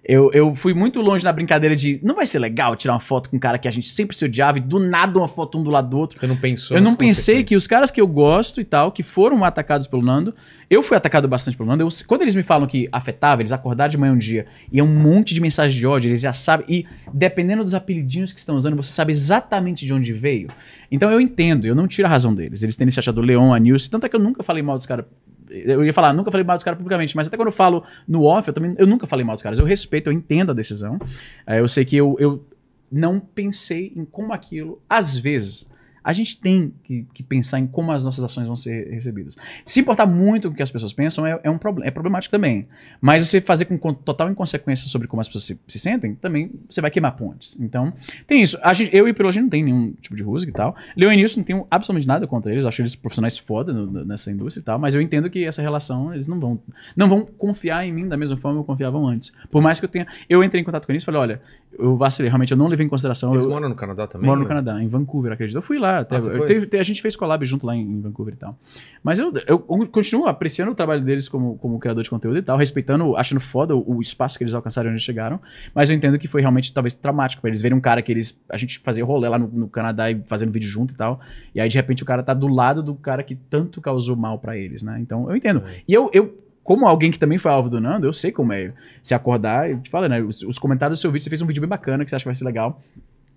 Eu, 0.04 0.32
eu 0.32 0.52
fui 0.52 0.74
muito 0.74 1.00
longe 1.00 1.24
na 1.24 1.32
brincadeira 1.32 1.76
de 1.76 2.00
não 2.02 2.16
vai 2.16 2.26
ser 2.26 2.40
legal 2.40 2.74
tirar 2.74 2.94
uma 2.94 3.00
foto 3.00 3.30
com 3.30 3.36
um 3.36 3.38
cara 3.38 3.56
que 3.56 3.68
a 3.68 3.70
gente 3.70 3.86
sempre 3.86 4.16
se 4.16 4.24
odiava 4.24 4.58
e 4.58 4.60
do 4.60 4.80
nada 4.80 5.16
uma 5.16 5.28
foto 5.28 5.58
um 5.58 5.62
do 5.62 5.70
lado 5.70 5.88
do 5.88 5.96
outro. 5.96 6.18
Você 6.18 6.26
não 6.26 6.36
pensou 6.36 6.76
Eu 6.76 6.82
não 6.82 6.96
pensei 6.96 7.44
que 7.44 7.54
os 7.54 7.68
caras 7.68 7.88
que 7.92 8.00
eu 8.00 8.06
gosto 8.08 8.60
e 8.60 8.64
tal, 8.64 8.90
que 8.90 9.02
foram 9.04 9.44
atacados 9.44 9.86
pelo 9.86 10.02
Nando, 10.02 10.34
eu 10.68 10.82
fui 10.82 10.96
atacado 10.96 11.28
bastante 11.28 11.56
pelo 11.56 11.68
Nando. 11.68 11.84
eu- 11.84 11.88
quando 12.08 12.22
eles 12.22 12.34
me 12.34 12.42
falam 12.42 12.66
que 12.66 12.88
afetava, 12.90 13.42
eles 13.42 13.52
acordaram 13.52 13.90
de 13.92 13.96
manhã 13.96 14.12
um 14.12 14.18
dia 14.18 14.46
e 14.72 14.80
é 14.80 14.82
um 14.82 14.88
monte 14.92 15.34
de 15.34 15.40
mensagem 15.40 15.78
de 15.78 15.86
ódio, 15.86 16.08
eles 16.08 16.20
já 16.20 16.32
sabem. 16.32 16.66
E 16.68 16.86
dependendo 17.14 17.62
dos 17.62 17.74
apelidinhos 17.74 18.32
que 18.32 18.40
estão 18.40 18.56
usando, 18.56 18.74
você 18.74 18.92
sabe 18.92 19.12
exatamente 19.12 19.86
de 19.86 19.94
onde 19.94 20.12
veio. 20.12 20.48
Então 20.90 21.12
eu 21.12 21.20
entendo, 21.20 21.64
eu 21.64 21.76
não 21.76 21.86
tiro 21.86 22.08
a 22.08 22.10
razão 22.10 22.34
deles. 22.34 22.64
Eles 22.64 22.74
têm 22.74 22.88
esse 22.88 22.96
chateado 22.96 23.20
o 23.20 23.24
Leon, 23.24 23.52
a 23.54 23.58
Nilce. 23.60 23.88
Tanto 23.88 24.04
é 24.04 24.08
que 24.08 24.16
eu 24.16 24.20
nunca 24.20 24.42
falei 24.42 24.64
mal 24.64 24.76
dos 24.76 24.86
caras. 24.86 25.04
Eu 25.52 25.84
ia 25.84 25.92
falar, 25.92 26.12
nunca 26.14 26.30
falei 26.30 26.44
mal 26.44 26.56
dos 26.56 26.64
caras 26.64 26.78
publicamente, 26.78 27.14
mas 27.14 27.26
até 27.26 27.36
quando 27.36 27.48
eu 27.48 27.52
falo 27.52 27.84
no 28.08 28.24
off, 28.24 28.48
eu 28.48 28.54
também 28.54 28.74
eu 28.78 28.86
nunca 28.86 29.06
falei 29.06 29.24
mal 29.24 29.36
dos 29.36 29.42
caras. 29.42 29.58
Eu 29.58 29.66
respeito, 29.66 30.08
eu 30.08 30.12
entendo 30.12 30.50
a 30.50 30.54
decisão. 30.54 30.98
É, 31.46 31.60
eu 31.60 31.68
sei 31.68 31.84
que 31.84 31.96
eu, 31.96 32.16
eu 32.18 32.44
não 32.90 33.20
pensei 33.20 33.92
em 33.94 34.04
como 34.04 34.32
aquilo, 34.32 34.80
às 34.88 35.16
vezes, 35.18 35.68
a 36.04 36.12
gente 36.12 36.40
tem 36.40 36.72
que, 36.84 37.06
que 37.14 37.22
pensar 37.22 37.58
em 37.58 37.66
como 37.66 37.92
as 37.92 38.04
nossas 38.04 38.24
ações 38.24 38.46
vão 38.46 38.56
ser 38.56 38.88
recebidas. 38.90 39.36
Se 39.64 39.80
importar 39.80 40.06
muito 40.06 40.48
com 40.48 40.54
o 40.54 40.56
que 40.56 40.62
as 40.62 40.70
pessoas 40.70 40.92
pensam 40.92 41.26
é, 41.26 41.38
é 41.42 41.50
um 41.50 41.58
problema, 41.58 41.86
é 41.86 41.90
problemático 41.90 42.30
também. 42.30 42.66
Mas 43.00 43.26
você 43.26 43.40
fazer 43.40 43.64
com 43.66 43.76
total 43.94 44.30
inconsequência 44.30 44.88
sobre 44.88 45.06
como 45.08 45.20
as 45.20 45.28
pessoas 45.28 45.44
se, 45.44 45.60
se 45.66 45.78
sentem, 45.78 46.14
também 46.14 46.50
você 46.68 46.80
vai 46.80 46.90
queimar 46.90 47.16
pontes. 47.16 47.58
Então, 47.60 47.92
tem 48.26 48.42
isso. 48.42 48.58
A 48.62 48.72
gente, 48.72 48.94
eu 48.96 49.06
e 49.08 49.12
o 49.12 49.30
gente 49.32 49.42
não 49.42 49.50
tem 49.50 49.62
nenhum 49.62 49.92
tipo 50.00 50.16
de 50.16 50.22
rusga 50.22 50.50
e 50.50 50.52
tal. 50.52 50.74
Leon 50.96 51.12
e 51.12 51.16
Nilson 51.16 51.40
não 51.40 51.44
tenho 51.44 51.66
absolutamente 51.70 52.06
nada 52.08 52.26
contra 52.26 52.50
eles. 52.52 52.66
Acho 52.66 52.82
eles 52.82 52.94
profissionais 52.94 53.38
foda 53.38 53.72
no- 53.72 53.86
no- 53.86 54.04
nessa 54.04 54.30
indústria 54.30 54.60
e 54.60 54.64
tal. 54.64 54.78
Mas 54.78 54.94
eu 54.94 55.00
entendo 55.00 55.30
que 55.30 55.44
essa 55.44 55.62
relação, 55.62 56.12
eles 56.12 56.28
não 56.28 56.38
vão, 56.40 56.58
não 56.96 57.08
vão 57.08 57.24
confiar 57.24 57.86
em 57.86 57.92
mim 57.92 58.08
da 58.08 58.16
mesma 58.16 58.36
forma 58.36 58.60
que 58.60 58.66
confiavam 58.66 59.06
antes. 59.06 59.32
Por 59.50 59.62
mais 59.62 59.78
que 59.78 59.86
eu 59.86 59.88
tenha. 59.90 60.06
Eu 60.28 60.42
entrei 60.42 60.60
em 60.60 60.64
contato 60.64 60.86
com 60.86 60.92
eles 60.92 61.02
e 61.02 61.06
falei: 61.06 61.20
olha, 61.20 61.42
eu 61.78 61.96
vacilei, 61.96 62.28
realmente 62.28 62.52
eu 62.52 62.56
não 62.58 62.66
levei 62.68 62.84
em 62.86 62.88
consideração. 62.88 63.32
Eles 63.34 63.44
eu, 63.44 63.50
moram 63.50 63.68
no 63.68 63.74
Canadá 63.74 64.06
também? 64.06 64.26
Moro 64.26 64.40
no 64.40 64.44
né? 64.44 64.48
Canadá, 64.48 64.82
em 64.82 64.88
Vancouver, 64.88 65.32
acredito. 65.32 65.56
Eu 65.56 65.62
fui 65.62 65.78
lá, 65.78 65.91
Ah, 66.00 66.04
você 66.20 66.30
eu 66.30 66.46
teve- 66.46 66.66
te- 66.66 66.76
a 66.78 66.82
gente 66.82 67.00
fez 67.02 67.14
collab 67.16 67.44
junto 67.44 67.66
lá 67.66 67.74
em, 67.76 68.00
Vancouver 68.00 68.34
e 68.34 68.36
tal. 68.36 68.58
Mas 69.02 69.18
eu, 69.18 69.32
eu 69.46 69.58
continuo 69.58 70.26
apreciando 70.26 70.72
o 70.72 70.74
trabalho 70.74 71.02
deles 71.02 71.28
como, 71.28 71.56
como 71.58 71.78
criador 71.78 72.02
de 72.02 72.10
conteúdo 72.10 72.38
e 72.38 72.42
tal, 72.42 72.56
respeitando, 72.56 73.16
achando 73.16 73.40
foda 73.40 73.74
o, 73.76 73.96
o 73.96 74.00
espaço 74.00 74.38
que 74.38 74.44
eles 74.44 74.54
alcançaram 74.54 74.90
onde 74.90 75.00
chegaram. 75.00 75.40
Mas 75.74 75.90
eu 75.90 75.96
entendo 75.96 76.18
que 76.18 76.26
foi 76.28 76.40
realmente 76.40 76.72
talvez 76.72 76.94
traumático 76.94 77.40
pra 77.42 77.48
eles 77.50 77.60
verem 77.62 77.76
um 77.76 77.80
cara 77.80 78.00
que 78.02 78.10
eles. 78.12 78.40
A 78.50 78.56
gente 78.56 78.78
fazia 78.78 79.04
rolê 79.04 79.28
lá 79.28 79.38
no, 79.38 79.48
no 79.48 79.68
Canadá 79.68 80.10
e 80.10 80.20
fazendo 80.26 80.52
vídeo 80.52 80.68
junto 80.68 80.94
e 80.94 80.96
tal. 80.96 81.20
E 81.54 81.60
aí 81.60 81.68
de 81.68 81.76
repente 81.76 82.02
o 82.02 82.06
cara 82.06 82.22
tá 82.22 82.34
do 82.34 82.46
lado 82.48 82.82
do 82.82 82.94
cara 82.94 83.22
que 83.22 83.34
tanto 83.34 83.80
causou 83.80 84.16
mal 84.16 84.38
pra 84.38 84.56
eles, 84.56 84.82
né? 84.82 84.98
Então 85.00 85.28
eu 85.30 85.36
entendo. 85.36 85.62
É. 85.66 85.80
E 85.86 85.92
eu. 85.92 86.10
eu 86.12 86.38
como 86.64 86.86
alguém 86.86 87.10
que 87.10 87.18
também 87.18 87.38
foi 87.38 87.50
alvo 87.50 87.68
do 87.68 87.80
Nando, 87.80 88.06
eu 88.06 88.12
sei 88.12 88.30
como 88.30 88.52
é 88.52 88.72
se 89.02 89.14
acordar 89.14 89.68
e 89.68 89.76
te 89.78 89.90
fala, 89.90 90.08
né? 90.08 90.22
Os, 90.22 90.42
os 90.42 90.60
comentários 90.60 90.96
do 90.96 91.02
seu 91.02 91.10
vídeo, 91.10 91.24
você 91.24 91.28
fez 91.28 91.42
um 91.42 91.46
vídeo 91.46 91.60
bem 91.60 91.68
bacana 91.68 92.04
que 92.04 92.10
você 92.10 92.14
acha 92.14 92.22
que 92.22 92.28
vai 92.28 92.36
ser 92.36 92.44
legal. 92.44 92.80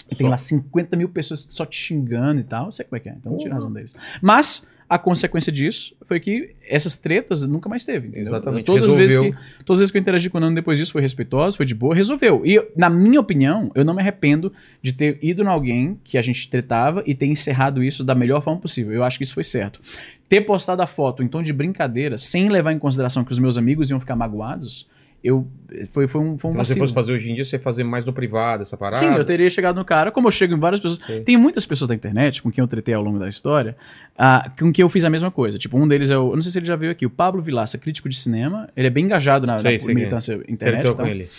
E 0.10 0.16
tem 0.16 0.28
lá 0.28 0.38
50 0.38 0.96
mil 0.96 1.10
pessoas 1.10 1.48
só 1.50 1.66
te 1.66 1.78
xingando 1.78 2.40
e 2.40 2.44
tal. 2.44 2.66
Eu 2.66 2.72
sei 2.72 2.86
como 2.86 2.98
é 2.98 3.00
que 3.00 3.10
é. 3.10 3.14
Então 3.14 3.32
não 3.32 3.40
tira 3.40 3.52
a 3.52 3.56
razão 3.56 3.72
deles. 3.72 3.96
Mas 4.22 4.66
a 4.88 5.00
consequência 5.00 5.52
disso 5.52 5.96
foi 6.06 6.20
que 6.20 6.56
essas 6.68 6.96
tretas 6.96 7.42
nunca 7.44 7.68
mais 7.68 7.84
teve. 7.84 8.10
Entendeu? 8.10 8.28
Exatamente, 8.28 8.66
Todas 8.66 8.90
as, 8.90 8.96
vezes 8.96 9.18
que, 9.18 9.32
todas 9.66 9.78
as 9.78 9.80
vezes 9.80 9.92
que 9.92 9.98
eu 9.98 10.02
interagi 10.02 10.30
com 10.30 10.38
o 10.38 10.42
Nando 10.42 10.56
depois 10.56 10.78
disso 10.78 10.92
foi 10.92 11.02
respeitoso, 11.02 11.58
foi 11.58 11.66
de 11.66 11.74
boa, 11.74 11.96
resolveu. 11.96 12.46
E 12.46 12.64
na 12.76 12.90
minha 12.90 13.20
opinião, 13.20 13.72
eu 13.74 13.84
não 13.84 13.96
me 13.96 14.02
arrependo 14.02 14.54
de 14.84 14.94
ter 14.94 15.18
ido 15.24 15.42
em 15.42 15.48
alguém 15.48 16.00
que 16.04 16.18
a 16.18 16.22
gente 16.22 16.48
tretava 16.50 17.04
e 17.06 17.16
ter 17.16 17.26
encerrado 17.26 17.84
isso 17.84 18.04
da 18.04 18.14
melhor 18.14 18.44
forma 18.44 18.62
possível. 18.62 18.94
Eu 18.94 19.04
acho 19.04 19.18
que 19.18 19.24
isso 19.24 19.34
foi 19.34 19.44
certo. 19.44 19.82
Ter 20.30 20.42
postado 20.42 20.82
a 20.84 20.88
foto 20.88 21.24
em 21.24 21.28
tom 21.28 21.42
de 21.42 21.52
brincadeira, 21.52 22.18
sem 22.18 22.48
levar 22.48 22.72
em 22.72 22.80
consideração 22.80 23.24
que 23.24 23.32
os 23.32 23.40
meus 23.40 23.58
amigos 23.58 23.90
iam 23.90 24.00
ficar 24.00 24.16
magoados, 24.16 24.88
eu 25.26 25.48
foi, 25.92 26.08
foi 26.08 26.22
um, 26.22 26.38
foi 26.38 26.52
um 26.52 26.54
Então, 26.54 26.64
se 26.64 26.74
você 26.74 26.80
fosse 26.80 26.94
fazer 26.94 27.12
hoje 27.14 27.30
em 27.32 27.36
dia, 27.36 27.44
você 27.44 27.56
ia 27.56 27.60
fazer 27.60 27.84
mais 27.84 28.06
no 28.06 28.14
privado, 28.14 28.62
essa 28.62 28.78
parada? 28.78 28.98
Sim, 29.00 29.08
eu 29.16 29.26
teria 29.26 29.50
chegado 29.50 29.76
no 29.76 29.84
cara, 29.84 30.12
como 30.12 30.28
eu 30.28 30.32
chego 30.32 30.54
em 30.54 30.60
várias 30.60 30.80
pessoas. 30.80 31.02
Sim. 31.06 31.24
Tem 31.24 31.36
muitas 31.36 31.66
pessoas 31.66 31.88
da 31.88 31.96
internet 31.96 32.42
com 32.42 32.52
quem 32.52 32.62
eu 32.62 32.68
tretei 32.68 32.94
ao 32.94 33.02
longo 33.02 33.18
da 33.18 33.28
história, 33.28 33.76
ah, 34.18 34.50
com 34.58 34.72
quem 34.72 34.84
eu 34.84 34.90
fiz 34.90 35.04
a 35.04 35.10
mesma 35.10 35.32
coisa. 35.32 35.58
Tipo, 35.58 35.78
um 35.78 35.88
deles 35.88 36.12
é 36.12 36.18
o. 36.18 36.30
Eu 36.30 36.36
não 36.36 36.42
sei 36.42 36.52
se 36.52 36.60
ele 36.60 36.66
já 36.68 36.76
veio 36.76 36.92
aqui, 36.92 37.06
o 37.06 37.10
Pablo 37.10 37.42
Vilaça, 37.42 37.78
crítico 37.78 38.08
de 38.08 38.16
cinema. 38.16 38.70
Ele 38.78 38.88
é 38.88 38.90
bem 38.92 39.06
engajado 39.06 39.48
na, 39.48 39.58
Sei, 39.58 39.74
na 39.74 39.80
sei 39.80 39.88
quem 39.88 39.92
é. 39.92 39.96
militância 39.96 40.38
Você 40.38 40.46
internet. 40.52 40.82
e 40.82 40.84
tal. 40.86 40.96
com 40.96 41.08
ele. 41.08 41.30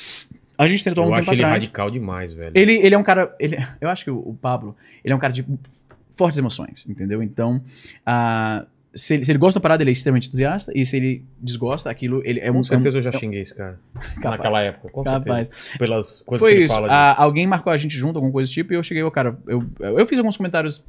A 0.59 0.67
gente 0.67 0.83
tentou 0.83 1.05
há 1.05 1.07
um 1.07 1.11
Eu 1.11 1.17
tempo 1.17 1.31
acho 1.31 1.35
ele 1.35 1.43
atrás. 1.45 1.65
radical 1.65 1.91
demais, 1.91 2.33
velho. 2.35 2.53
Ele, 2.55 2.73
ele 2.73 2.95
é 2.95 2.99
um 2.99 3.03
cara. 3.03 3.35
Ele, 3.39 3.57
eu 3.81 3.89
acho 3.89 4.05
que 4.05 4.11
o, 4.11 4.17
o 4.19 4.35
Pablo, 4.35 4.75
ele 5.05 5.13
é 5.13 5.17
um 5.17 5.21
cara 5.21 5.33
de 5.33 5.45
fortes 6.17 6.39
emoções, 6.39 6.87
entendeu? 6.89 7.23
Então, 7.23 7.63
ah, 8.05 8.65
se, 8.97 9.15
ele, 9.15 9.25
se 9.25 9.31
ele 9.31 9.39
gosta 9.39 9.61
da 9.61 9.63
parada, 9.63 9.83
ele 9.83 9.91
é 9.91 9.93
extremamente 9.93 10.29
entusiasta, 10.29 10.73
e 10.75 10.85
se 10.85 10.97
ele 10.97 11.23
desgosta, 11.41 11.91
aquilo, 11.91 12.23
ele 12.25 12.41
é 12.41 12.51
um. 12.51 12.55
Com 12.57 12.63
certeza 12.63 12.97
é 12.97 12.99
eu 12.99 13.03
já 13.03 13.11
um, 13.11 13.19
xinguei 13.19 13.43
esse 13.43 13.55
cara. 13.55 13.79
capaz. 14.17 14.37
Naquela 14.39 14.63
época, 14.63 14.89
com 14.89 15.05
Capaz. 15.05 15.47
certeza. 15.47 15.79
Pelas 15.79 16.23
coisas 16.23 16.43
Foi 16.43 16.53
que 16.53 16.57
ele 16.59 16.65
isso. 16.65 16.75
fala. 16.75 16.89
de- 16.89 16.95
Ah, 16.95 17.15
alguém 17.23 17.47
marcou 17.47 17.73
a 17.73 17.77
gente 17.77 17.95
junto, 17.97 18.17
alguma 18.17 18.33
coisa 18.33 18.51
do 18.51 18.55
tipo, 18.55 18.73
e 18.73 18.77
eu 18.77 18.83
cheguei, 18.83 19.03
ô, 19.03 19.11
cara, 19.11 19.37
eu, 19.47 19.65
eu 19.81 20.07
fiz 20.07 20.19
alguns 20.19 20.37
comentários 20.37 20.83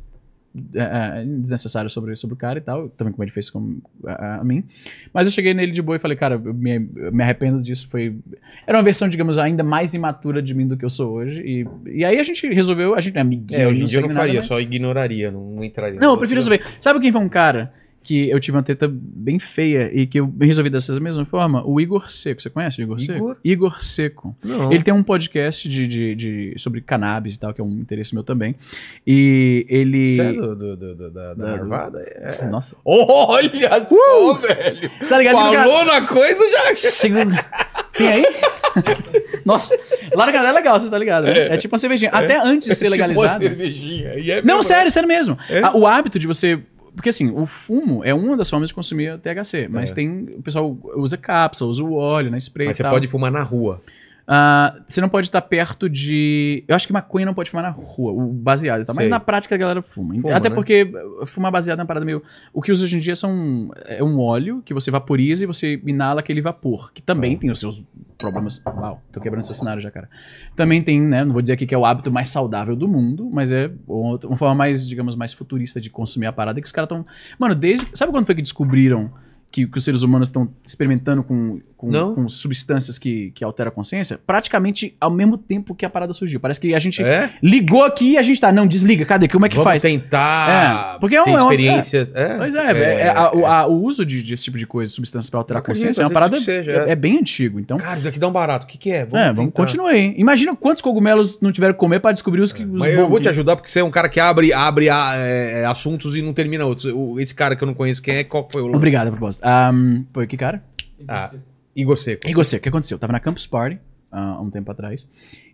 é, 0.74 1.20
é, 1.22 1.26
desnecessários 1.26 1.94
sobre, 1.94 2.16
sobre 2.16 2.34
o 2.34 2.38
cara 2.38 2.58
e 2.58 2.62
tal, 2.62 2.90
também 2.90 3.14
como 3.14 3.24
ele 3.24 3.32
fez 3.32 3.50
com 3.50 3.78
a, 4.06 4.38
a 4.40 4.44
mim. 4.44 4.64
Mas 5.14 5.28
eu 5.28 5.32
cheguei 5.34 5.54
nele 5.54 5.72
de 5.72 5.82
boa 5.82 5.98
e 5.98 6.00
falei, 6.00 6.18
cara, 6.18 6.42
eu 6.44 6.54
me, 6.54 6.90
eu 6.96 7.12
me 7.12 7.24
arrependo 7.24 7.62
disso. 7.62 7.88
Foi. 7.90 8.16
Era 8.66 8.78
uma 8.78 8.84
versão, 8.84 9.08
digamos, 9.08 9.38
ainda 9.38 9.64
mais 9.64 9.94
imatura 9.94 10.42
de 10.42 10.54
mim 10.56 10.68
do 10.68 10.76
que 10.76 10.84
eu 10.86 10.90
sou 10.90 11.12
hoje. 11.14 11.42
E, 11.42 11.68
e 12.00 12.06
aí 12.06 12.20
a 12.20 12.24
gente 12.24 12.48
resolveu, 12.48 12.96
a 12.96 13.02
gente 13.02 13.14
não 13.14 13.20
é 13.20 13.22
amiguinho. 13.22 13.62
É, 13.62 13.68
hoje 13.68 13.82
em 13.82 13.86
dia 13.86 13.98
eu 14.00 14.02
não 14.02 14.08
nada, 14.10 14.20
faria, 14.22 14.40
né? 14.42 14.48
só 14.48 14.60
ignoraria, 14.60 15.30
não, 15.30 15.52
não 15.52 15.64
entraria. 15.64 16.00
Não, 16.00 16.12
eu 16.12 16.18
prefiro 16.18 16.40
resolver. 16.40 16.64
Sabe 16.82 17.00
quem 17.00 17.12
foi 17.12 17.22
um 17.22 17.30
cara 17.30 17.72
que 18.08 18.30
eu 18.30 18.40
tive 18.40 18.56
uma 18.58 18.64
treta 18.64 18.90
bem 18.92 19.38
feia 19.38 19.92
e 19.94 20.08
que 20.08 20.20
eu 20.20 20.34
resolvi 20.40 20.70
dessa 20.70 20.98
mesma 21.00 21.26
forma? 21.26 21.62
O 21.66 21.80
Igor 21.82 22.10
Seco. 22.10 22.42
Você 22.42 22.50
conhece 22.50 22.80
o 22.80 22.84
Igor, 22.84 23.00
Seco? 23.02 23.18
Igor? 23.18 23.38
Igor 23.44 23.82
Seco. 23.84 24.36
Não. 24.44 24.72
Ele 24.72 24.82
tem 24.82 24.94
um 24.94 25.04
podcast 25.04 25.68
de, 25.68 25.86
de, 25.88 26.16
de- 26.16 26.54
sobre 26.58 26.80
cannabis 26.82 27.36
e 27.36 27.40
tal, 27.40 27.54
que 27.54 27.60
é 27.60 27.64
um 27.64 27.72
interesse 27.72 28.14
meu 28.14 28.24
também. 28.24 28.56
E 29.06 29.66
ele. 29.70 30.16
Você 30.16 30.22
é 30.22 30.34
do, 30.34 30.56
do, 30.56 30.78
do- 30.78 30.96
do- 30.96 31.12
da, 31.12 31.34
da 31.34 31.48
Marvada? 31.58 32.00
É. 32.16 32.48
Nossa. 32.48 32.76
Olha 32.86 33.84
só, 33.84 34.34
velho! 34.36 34.92
Você 35.02 35.10
tá 35.10 35.18
ligado 35.18 35.36
Falou 35.36 35.86
na 35.86 36.02
coisa 36.08 36.40
já. 36.52 36.76
Segunda- 36.78 37.46
Tem 37.98 38.08
aí? 38.08 38.26
Nossa, 39.46 39.78
lá 40.14 40.26
no 40.26 40.32
Canadá 40.32 40.50
é 40.50 40.54
legal, 40.54 40.80
você 40.80 40.90
tá 40.90 40.98
ligado? 40.98 41.26
né? 41.26 41.54
É, 41.54 41.58
tipo 41.58 41.74
uma 41.74 41.80
cervejinha. 41.80 42.12
Até 42.12 42.38
antes 42.38 42.68
de 42.70 42.76
ser 42.76 42.90
Tipo 42.92 43.02
uma 43.02 43.08
legalizado. 43.08 43.44
cervejinha. 43.44 44.14
E 44.16 44.32
é 44.32 44.36
Não, 44.42 44.56
mesmo, 44.58 44.64
sério, 44.64 44.92
sério 44.92 45.08
mesmo. 45.08 45.38
É? 45.50 45.62
O 45.76 45.86
hábito 45.88 46.20
de 46.20 46.28
você. 46.28 46.60
Porque 46.98 47.10
assim, 47.10 47.30
o 47.30 47.46
fumo 47.46 48.04
é 48.04 48.12
uma 48.12 48.36
das 48.36 48.50
formas 48.50 48.70
de 48.70 48.76
consumir 48.76 49.20
THC, 49.20 49.68
mas 49.70 49.92
É. 49.92 49.96
tem. 49.96 50.24
O 50.40 50.42
pessoal 50.42 50.76
usa 50.96 51.16
cápsula, 51.16 51.70
usa 51.70 51.84
o 51.84 51.94
óleo 51.94 52.32
na 52.32 52.38
spray 52.40 52.66
Mas 52.66 52.78
você 52.78 52.84
pode 52.84 53.08
fumar 53.08 53.32
na 53.32 53.44
rua. 53.44 53.84
Ah, 54.30 54.76
você 54.86 55.00
não 55.00 55.08
pode 55.08 55.28
estar 55.28 55.42
perto 55.42 55.90
de. 55.90 56.62
Eu 56.68 56.76
acho 56.76 56.86
que 56.86 56.92
maconha 56.92 57.26
não 57.26 57.34
pode 57.34 57.50
fumar 57.50 57.64
na 57.64 57.70
rua, 57.70 58.12
o 58.12 58.34
baseado 58.34 58.82
e 58.82 58.86
tal. 58.86 58.94
Mas 58.94 59.08
na 59.08 59.22
prática 59.22 59.56
a 59.56 59.58
galera 59.58 59.82
fuma. 59.82 60.14
Fuma, 60.16 60.36
Até 60.36 60.50
né? 60.50 60.56
porque 60.56 60.84
uh, 61.22 61.26
fumar 61.26 61.50
baseado 61.50 61.80
é 61.80 61.82
uma 61.82 61.88
parada 61.88 62.06
meio. 62.06 62.22
O 62.54 62.62
que 62.62 62.70
usa 62.70 62.84
hoje 62.84 62.98
em 62.98 63.00
dia 63.00 63.16
são. 63.16 63.72
É 63.86 64.04
um 64.04 64.20
óleo 64.20 64.62
que 64.66 64.74
você 64.74 64.92
vaporiza 64.92 65.46
e 65.46 65.48
você 65.48 65.82
inala 65.86 66.20
aquele 66.20 66.42
vapor. 66.42 66.92
Que 66.92 67.02
também 67.02 67.36
Ah. 67.36 67.40
tem 67.40 67.50
os 67.50 67.60
seus 67.60 67.82
problemas. 68.18 68.62
Uau, 68.66 69.02
tô 69.14 69.22
quebrando 69.22 69.46
seu 69.46 69.56
cenário 69.56 69.82
já, 69.82 69.90
cara. 69.90 70.10
Também 70.58 70.84
tem, 70.84 71.00
né? 71.02 71.24
Não 71.24 71.32
vou 71.32 71.42
dizer 71.42 71.54
aqui 71.54 71.66
que 71.66 71.74
é 71.74 71.78
o 71.78 71.86
hábito 71.86 72.12
mais 72.12 72.28
saudável 72.28 72.76
do 72.76 72.86
mundo, 72.88 73.30
mas 73.32 73.50
é 73.54 73.72
uma 73.88 74.36
forma 74.36 74.56
mais, 74.56 74.86
digamos, 74.86 75.16
mais 75.16 75.32
futurista 75.32 75.80
de 75.80 75.90
consumir 75.90 76.26
a 76.26 76.34
parada 76.34 76.60
que 76.60 76.68
os 76.68 76.74
caras 76.74 76.88
estão. 76.92 77.06
Mano, 77.40 77.56
desde. 77.56 77.88
Sabe 77.94 78.12
quando 78.12 78.26
foi 78.26 78.36
que 78.36 78.42
descobriram 78.42 79.10
que, 79.52 79.66
que 79.66 79.78
os 79.78 79.84
seres 79.84 80.02
humanos 80.04 80.28
estão 80.30 80.50
experimentando 80.64 81.24
com, 81.24 81.60
com, 81.78 81.90
com 82.14 82.30
substâncias 82.30 83.00
que, 83.00 83.32
que 83.32 83.44
alteram 83.44 83.70
a 83.70 83.72
consciência, 83.72 84.20
praticamente 84.28 84.96
ao 85.00 85.10
mesmo 85.10 85.38
tempo 85.38 85.74
que 85.74 85.86
a 85.86 85.90
parada 85.90 86.12
surgiu. 86.14 86.40
Parece 86.40 86.60
que 86.60 86.76
a 86.76 86.80
gente 86.80 87.02
É? 87.04 87.32
ligou 87.42 87.84
aqui 87.84 88.12
e 88.12 88.18
a 88.18 88.22
gente 88.22 88.40
tá, 88.42 88.52
não, 88.52 88.68
desliga, 88.68 89.06
cadê? 89.06 89.28
Como 89.28 89.46
é 89.46 89.50
que 89.50 89.56
Vamos 89.56 89.72
faz? 89.72 89.82
tentar 89.82 90.96
É, 90.96 91.00
porque 91.00 91.16
é 91.16 91.24
um- 91.24 91.38
é 91.38 91.42
experiências. 91.42 92.12
É, 92.14 92.38
Pois 92.38 92.56
é, 92.56 92.72
é, 92.72 92.94
é, 93.02 93.10
a- 93.10 93.32
o- 93.34 93.46
a- 93.46 93.68
o 93.68 93.74
uso 93.84 94.06
de, 94.06 94.22
desse 94.22 94.44
tipo 94.44 94.58
de 94.58 94.68
coisa, 94.68 94.92
substâncias 94.92 95.30
pra 95.30 95.40
alterar 95.40 95.62
a 95.62 95.66
consciência, 95.66 96.02
é 96.02 96.06
uma 96.06 96.12
parada. 96.12 96.40
seja, 96.40 96.72
é, 96.72 96.76
é. 96.90 96.92
é 96.92 96.96
bem 96.96 97.18
antigo. 97.18 97.60
Então, 97.60 97.78
Cara, 97.78 97.98
isso 97.98 98.08
aqui 98.08 98.20
dá 98.20 98.28
um 98.28 98.32
barato. 98.32 98.66
O 98.66 98.70
que, 98.70 98.78
que 98.78 98.92
é? 98.92 99.08
é, 99.12 99.34
vamos 99.34 99.54
continuar 99.54 99.90
aí. 99.92 100.14
Imagina 100.18 100.56
quantos 100.56 100.82
cogumelos 100.82 101.40
não 101.42 101.52
tiveram 101.52 101.74
que 101.74 101.80
comer 101.80 102.00
pra 102.00 102.12
descobrir 102.12 102.42
os 102.42 102.52
que. 102.52 102.64
os 102.64 102.70
Mas 102.70 102.96
eu 102.96 103.08
vou 103.10 103.20
te 103.20 103.24
que- 103.24 103.30
ajudar 103.30 103.56
porque 103.56 103.70
você 103.70 103.80
é 103.80 103.84
um 103.84 103.90
cara 103.92 104.10
que 104.10 104.20
abre, 104.20 104.52
abre 104.54 104.88
é, 104.90 105.66
assuntos 105.66 106.16
e 106.16 106.22
não 106.22 106.34
termina 106.34 106.66
outros. 106.66 106.92
Esse 107.20 107.34
cara 107.34 107.56
que 107.56 107.64
eu 107.64 107.66
não 107.68 107.74
conheço 107.74 108.02
quem 108.02 108.16
é, 108.18 108.24
qual 108.24 108.48
foi 108.52 108.62
o? 108.62 108.76
Obrigado 108.76 109.08
a 109.08 109.12
propósito. 109.12 109.37
Um, 109.44 110.06
foi 110.14 110.28
que 110.28 110.38
cara? 110.38 110.64
Ah, 111.08 111.34
Igor 111.76 111.98
Seco. 111.98 112.28
E 112.28 112.34
você, 112.34 112.58
o 112.58 112.60
que 112.60 112.70
aconteceu? 112.70 112.96
Eu 112.96 113.00
tava 113.00 113.14
na 113.14 113.20
Campus 113.20 113.46
Party 113.48 113.80
ah, 114.12 114.36
há 114.36 114.42
um 114.42 114.50
tempo 114.50 114.72
atrás 114.72 115.08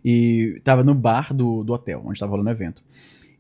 e 0.04 0.60
tava 0.64 0.84
no 0.84 0.94
bar 0.96 1.34
do, 1.34 1.64
do 1.64 1.74
hotel, 1.74 2.02
onde 2.06 2.20
tava 2.20 2.32
rolando 2.32 2.50
o 2.50 2.54
evento. 2.54 2.84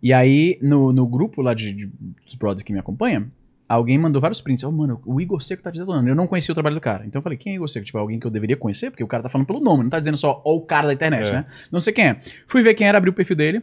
E 0.01 0.11
aí, 0.11 0.57
no, 0.61 0.91
no 0.91 1.07
grupo 1.07 1.41
lá 1.41 1.53
de, 1.53 1.71
de- 1.71 1.91
dos 2.25 2.35
brothers 2.35 2.61
que 2.63 2.73
me 2.73 2.79
acompanham, 2.79 3.27
alguém 3.69 3.97
mandou 3.97 4.21
vários 4.21 4.41
prints. 4.41 4.63
Oh, 4.65 4.71
mano, 4.71 5.01
o 5.05 5.21
Igor 5.21 5.41
Seco 5.41 5.63
tá 5.63 5.71
detonando. 5.71 6.09
Eu 6.09 6.15
não 6.15 6.27
conhecia 6.27 6.51
o 6.51 6.55
trabalho 6.55 6.75
do 6.75 6.81
cara. 6.81 7.05
Então 7.05 7.19
eu 7.19 7.23
falei, 7.23 7.37
quem 7.37 7.53
é 7.53 7.55
Igor 7.55 7.69
Seco? 7.69 7.85
Tipo, 7.85 7.97
alguém 7.99 8.19
que 8.19 8.27
eu 8.27 8.31
deveria 8.31 8.57
conhecer, 8.57 8.91
porque 8.91 9.03
o 9.03 9.07
cara 9.07 9.23
tá 9.23 9.29
falando 9.29 9.47
pelo 9.47 9.61
nome, 9.61 9.83
não 9.83 9.89
tá 9.89 9.99
dizendo 9.99 10.17
só 10.17 10.41
"Ó, 10.43 10.55
o 10.57 10.61
cara 10.61 10.87
da 10.87 10.93
internet, 10.93 11.29
É. 11.29 11.31
né? 11.33 11.45
Não 11.71 11.79
sei 11.79 11.93
quem 11.93 12.05
é. 12.07 12.21
Fui 12.47 12.61
ver 12.61 12.73
quem 12.73 12.85
era, 12.85 12.97
abri 12.97 13.09
o 13.09 13.13
perfil 13.13 13.35
dele. 13.37 13.61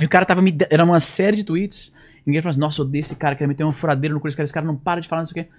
E 0.00 0.04
o 0.04 0.08
cara 0.08 0.24
tava 0.26 0.42
me. 0.42 0.56
Era 0.68 0.82
uma 0.82 0.98
série 0.98 1.36
de 1.36 1.44
tweets. 1.44 1.92
Ninguém 2.24 2.40
falou 2.40 2.50
assim, 2.50 2.60
nossa, 2.60 2.80
eu 2.80 2.86
odeio 2.86 3.00
esse 3.00 3.16
cara, 3.16 3.34
quer 3.34 3.48
meter 3.48 3.64
uma 3.64 3.72
furadeira 3.72 4.14
no 4.14 4.22
desse 4.22 4.36
cara, 4.36 4.44
esse 4.44 4.54
cara 4.54 4.64
não 4.66 4.76
para 4.76 5.00
de 5.00 5.08
falar, 5.08 5.22
não 5.22 5.26
sei 5.26 5.42
o 5.42 5.44
quê. 5.44 5.50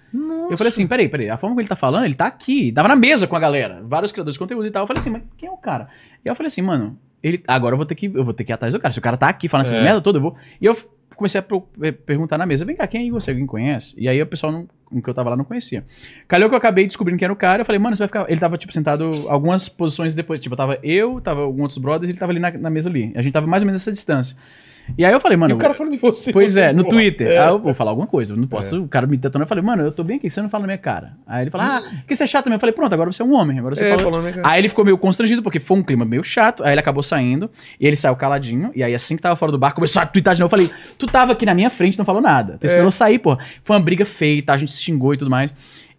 Eu 0.49 0.57
falei 0.57 0.69
assim, 0.69 0.87
peraí, 0.87 1.09
peraí, 1.09 1.29
a 1.29 1.37
forma 1.37 1.55
que 1.55 1.61
ele 1.61 1.67
tá 1.67 1.75
falando, 1.75 2.05
ele 2.05 2.13
tá 2.13 2.25
aqui, 2.25 2.71
tava 2.71 2.87
na 2.87 2.95
mesa 2.95 3.27
com 3.27 3.35
a 3.35 3.39
galera, 3.39 3.81
vários 3.83 4.11
criadores 4.11 4.35
de 4.35 4.39
conteúdo 4.39 4.65
e 4.65 4.71
tal. 4.71 4.83
Eu 4.83 4.87
falei 4.87 4.99
assim, 4.99 5.09
mas 5.09 5.23
quem 5.37 5.49
é 5.49 5.51
o 5.51 5.57
cara? 5.57 5.89
E 6.23 6.27
eu 6.27 6.35
falei 6.35 6.47
assim, 6.47 6.61
mano, 6.61 6.97
ele, 7.21 7.43
agora 7.47 7.73
eu 7.73 7.77
vou 7.77 7.85
ter 7.85 7.95
que, 7.95 8.05
eu 8.05 8.23
vou 8.23 8.33
ter 8.33 8.43
que 8.43 8.51
ir 8.51 8.55
atrás 8.55 8.73
do 8.73 8.79
cara. 8.79 8.91
Se 8.91 8.99
o 8.99 9.01
cara 9.01 9.17
tá 9.17 9.27
aqui 9.27 9.47
falando 9.49 9.65
essas 9.65 9.79
É. 9.79 9.83
merda 9.83 10.01
toda, 10.01 10.17
eu 10.17 10.21
vou. 10.21 10.35
E 10.61 10.65
eu 10.65 10.75
comecei 11.15 11.39
a 11.39 11.45
eh, 11.81 11.91
perguntar 11.91 12.37
na 12.37 12.45
mesa, 12.45 12.65
vem 12.65 12.75
cá, 12.75 12.87
quem 12.87 13.07
é 13.07 13.11
você? 13.11 13.31
Alguém 13.31 13.45
conhece? 13.45 13.93
E 13.97 14.07
aí 14.07 14.21
o 14.21 14.25
pessoal 14.25 14.51
não, 14.51 14.67
com 14.85 15.01
que 15.01 15.09
eu 15.09 15.13
tava 15.13 15.29
lá 15.29 15.37
não 15.37 15.45
conhecia. 15.45 15.85
Calhou 16.27 16.49
que 16.49 16.55
eu 16.55 16.57
acabei 16.57 16.85
descobrindo 16.85 17.17
quem 17.19 17.25
era 17.25 17.33
o 17.33 17.35
cara, 17.35 17.61
eu 17.61 17.65
falei, 17.65 17.79
mano, 17.79 17.95
você 17.95 18.01
vai 18.03 18.07
ficar. 18.07 18.29
Ele 18.29 18.39
tava, 18.39 18.57
tipo, 18.57 18.73
sentado 18.73 19.09
algumas 19.29 19.69
posições 19.69 20.15
depois. 20.15 20.39
Tipo, 20.39 20.55
tava 20.55 20.79
eu, 20.83 21.21
tava 21.21 21.41
alguns 21.41 21.61
outros 21.61 21.77
brothers, 21.77 22.09
e 22.09 22.11
ele 22.13 22.19
tava 22.19 22.31
ali 22.31 22.39
na, 22.39 22.51
na 22.51 22.69
mesa 22.69 22.89
ali. 22.89 23.11
A 23.15 23.21
gente 23.21 23.33
tava 23.33 23.47
mais 23.47 23.63
ou 23.63 23.67
menos 23.67 23.81
nessa 23.81 23.91
distância. 23.91 24.35
E 24.97 25.05
aí 25.05 25.13
eu 25.13 25.19
falei, 25.19 25.37
mano. 25.37 25.53
E 25.53 25.55
o 25.55 25.57
cara 25.57 25.73
falando 25.73 25.93
de 25.93 25.97
você. 25.97 26.31
Pois 26.33 26.53
você, 26.53 26.61
é, 26.61 26.73
no 26.73 26.83
pô. 26.83 26.89
Twitter. 26.89 27.27
É. 27.27 27.37
Aí 27.39 27.47
eu 27.49 27.59
vou 27.59 27.73
falar 27.73 27.91
alguma 27.91 28.05
coisa. 28.07 28.33
Eu 28.33 28.37
não 28.37 28.47
posso. 28.47 28.83
O 28.83 28.87
cara 28.87 29.07
me 29.07 29.15
detonou. 29.17 29.43
Eu 29.43 29.47
falei, 29.47 29.63
mano, 29.63 29.83
eu 29.83 29.91
tô 29.91 30.03
bem 30.03 30.17
aqui, 30.17 30.29
você 30.29 30.41
não 30.41 30.49
fala 30.49 30.63
na 30.63 30.67
minha 30.67 30.77
cara. 30.77 31.13
Aí 31.25 31.43
ele 31.43 31.51
fala, 31.51 31.77
ah, 31.77 31.81
que 32.07 32.13
você 32.13 32.25
é 32.25 32.27
chato 32.27 32.45
mesmo. 32.45 32.55
Eu 32.55 32.59
falei, 32.59 32.73
pronto, 32.73 32.93
agora 32.93 33.11
você 33.11 33.21
é 33.21 33.25
um 33.25 33.33
homem. 33.33 33.59
Agora 33.59 33.75
você 33.75 33.85
É, 33.85 33.97
fala. 33.97 34.21
né? 34.21 34.41
Aí 34.43 34.59
ele 34.61 34.69
ficou 34.69 34.83
meio 34.83 34.97
constrangido, 34.97 35.41
porque 35.41 35.59
foi 35.59 35.77
um 35.77 35.83
clima 35.83 36.03
meio 36.05 36.23
chato. 36.23 36.63
Aí 36.63 36.73
ele 36.73 36.79
acabou 36.79 37.01
saindo. 37.01 37.49
E 37.79 37.87
ele 37.87 37.95
saiu 37.95 38.15
caladinho. 38.15 38.71
E 38.75 38.83
aí, 38.83 38.93
assim 38.93 39.15
que 39.15 39.21
tava 39.21 39.35
fora 39.35 39.51
do 39.51 39.57
bar, 39.57 39.73
começou 39.73 40.01
a 40.01 40.05
twittar 40.05 40.35
de 40.35 40.41
novo. 40.41 40.53
Eu 40.53 40.57
falei, 40.57 40.69
tu 40.97 41.07
tava 41.07 41.31
aqui 41.31 41.45
na 41.45 41.53
minha 41.55 41.69
frente, 41.69 41.97
não 41.97 42.05
falou 42.05 42.21
nada. 42.21 42.57
Tu 42.59 42.65
esperou 42.65 42.91
sair, 42.91 43.19
pô. 43.19 43.37
Foi 43.63 43.75
uma 43.75 43.81
briga 43.81 44.05
feita, 44.05 44.53
a 44.53 44.57
gente 44.57 44.71
se 44.71 44.81
xingou 44.81 45.13
e 45.13 45.17
tudo 45.17 45.31
mais. 45.31 45.53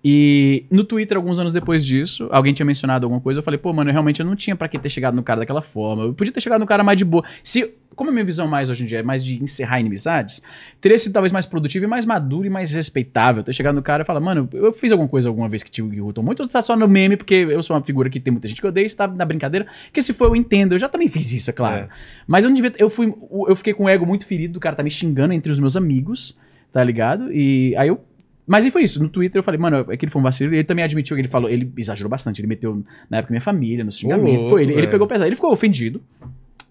E 0.06 0.66
no 0.70 0.84
Twitter, 0.84 1.16
alguns 1.16 1.38
anos 1.40 1.54
depois 1.54 1.82
disso, 1.84 2.28
alguém 2.30 2.52
tinha 2.52 2.66
mencionado 2.66 3.06
alguma 3.06 3.22
coisa. 3.22 3.40
Eu 3.40 3.42
falei, 3.42 3.56
pô, 3.56 3.72
mano, 3.72 3.88
eu 3.88 3.92
realmente 3.92 4.20
eu 4.20 4.26
não 4.26 4.36
tinha 4.36 4.54
pra 4.54 4.68
que 4.68 4.78
ter 4.78 4.90
chegado 4.90 5.14
no 5.14 5.22
cara 5.22 5.40
daquela 5.40 5.62
forma. 5.62 6.04
Eu 6.04 6.12
podia 6.12 6.30
ter 6.30 6.42
chegado 6.42 6.60
no 6.60 6.66
cara 6.66 6.84
mais 6.84 6.98
de 6.98 7.06
boa. 7.06 7.24
Se, 7.42 7.72
como 7.94 8.10
a 8.10 8.12
minha 8.12 8.24
visão 8.24 8.46
mais 8.46 8.68
hoje 8.68 8.84
em 8.84 8.86
dia 8.86 8.98
é 9.00 9.02
mais 9.02 9.24
de 9.24 9.42
encerrar 9.42 9.80
inimizades, 9.80 10.42
teria 10.80 10.98
sido 10.98 11.12
talvez 11.12 11.32
mais 11.32 11.46
produtivo 11.46 11.84
e 11.84 11.88
mais 11.88 12.04
maduro 12.04 12.46
e 12.46 12.50
mais 12.50 12.72
respeitável. 12.72 13.42
Ter 13.42 13.52
chegado 13.52 13.74
no 13.74 13.82
cara 13.82 14.02
e 14.02 14.06
falar, 14.06 14.20
mano, 14.20 14.48
eu 14.52 14.72
fiz 14.72 14.92
alguma 14.92 15.08
coisa 15.08 15.28
alguma 15.28 15.48
vez 15.48 15.62
que 15.62 15.70
te 15.70 15.82
irritou 15.82 16.22
muito, 16.22 16.40
ou 16.40 16.48
tá 16.48 16.62
só 16.62 16.76
no 16.76 16.88
meme, 16.88 17.16
porque 17.16 17.34
eu 17.34 17.62
sou 17.62 17.76
uma 17.76 17.82
figura 17.82 18.10
que 18.10 18.20
tem 18.20 18.32
muita 18.32 18.48
gente 18.48 18.60
que 18.60 18.66
odeia, 18.66 18.88
você 18.88 18.96
tá 18.96 19.06
na 19.06 19.24
brincadeira. 19.24 19.66
Que 19.92 20.02
se 20.02 20.12
for, 20.12 20.26
eu 20.26 20.36
entendo. 20.36 20.72
Eu 20.72 20.78
já 20.78 20.88
também 20.88 21.08
fiz 21.08 21.32
isso, 21.32 21.50
é 21.50 21.52
claro. 21.52 21.84
É. 21.84 21.88
Mas 22.26 22.44
eu 22.44 22.50
não 22.50 22.54
devia. 22.54 22.72
Eu, 22.78 22.90
fui, 22.90 23.12
eu 23.48 23.56
fiquei 23.56 23.74
com 23.74 23.84
o 23.84 23.88
ego 23.88 24.06
muito 24.06 24.26
ferido 24.26 24.54
do 24.54 24.60
cara 24.60 24.76
tá 24.76 24.82
me 24.82 24.90
xingando 24.90 25.32
entre 25.32 25.50
os 25.50 25.60
meus 25.60 25.76
amigos, 25.76 26.36
tá 26.72 26.82
ligado? 26.82 27.32
E 27.32 27.74
aí 27.76 27.88
eu. 27.88 28.00
Mas 28.46 28.64
aí 28.64 28.70
foi 28.70 28.82
isso. 28.82 29.02
No 29.02 29.08
Twitter 29.08 29.38
eu 29.38 29.42
falei, 29.42 29.58
mano, 29.58 29.86
é 29.88 29.96
que 29.96 30.04
ele 30.04 30.12
foi 30.12 30.20
um 30.20 30.22
vacilo. 30.22 30.52
E 30.52 30.56
ele 30.56 30.64
também 30.64 30.84
admitiu 30.84 31.16
que 31.16 31.20
ele 31.22 31.28
falou, 31.28 31.48
ele 31.48 31.72
exagerou 31.78 32.10
bastante. 32.10 32.40
Ele 32.40 32.48
meteu 32.48 32.84
na 33.08 33.18
época 33.18 33.32
minha 33.32 33.40
família, 33.40 33.82
no 33.82 33.90
xingamento. 33.90 34.36
louco, 34.36 34.50
foi, 34.50 34.62
ele, 34.62 34.74
ele 34.74 34.86
pegou 34.86 35.06
pesado. 35.06 35.28
Ele 35.28 35.34
ficou 35.34 35.50
ofendido. 35.50 36.02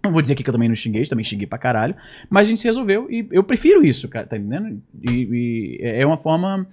Não 0.04 0.12
vou 0.12 0.22
dizer 0.22 0.34
aqui 0.34 0.44
que 0.44 0.50
eu 0.50 0.54
também 0.54 0.68
não 0.68 0.76
xinguei, 0.76 1.06
também 1.06 1.24
xinguei 1.24 1.48
pra 1.48 1.58
caralho. 1.58 1.96
Mas 2.30 2.48
a 2.48 2.50
gente 2.50 2.60
se 2.60 2.68
resolveu 2.68 3.10
e 3.10 3.26
eu 3.32 3.44
prefiro 3.44 3.86
isso, 3.86 4.10
cara, 4.10 4.28
tá 4.28 4.38
entendendo? 4.38 4.82
E, 5.02 5.10
e 5.10 5.78
é 5.82 6.06
uma 6.06 6.18
forma. 6.18 6.68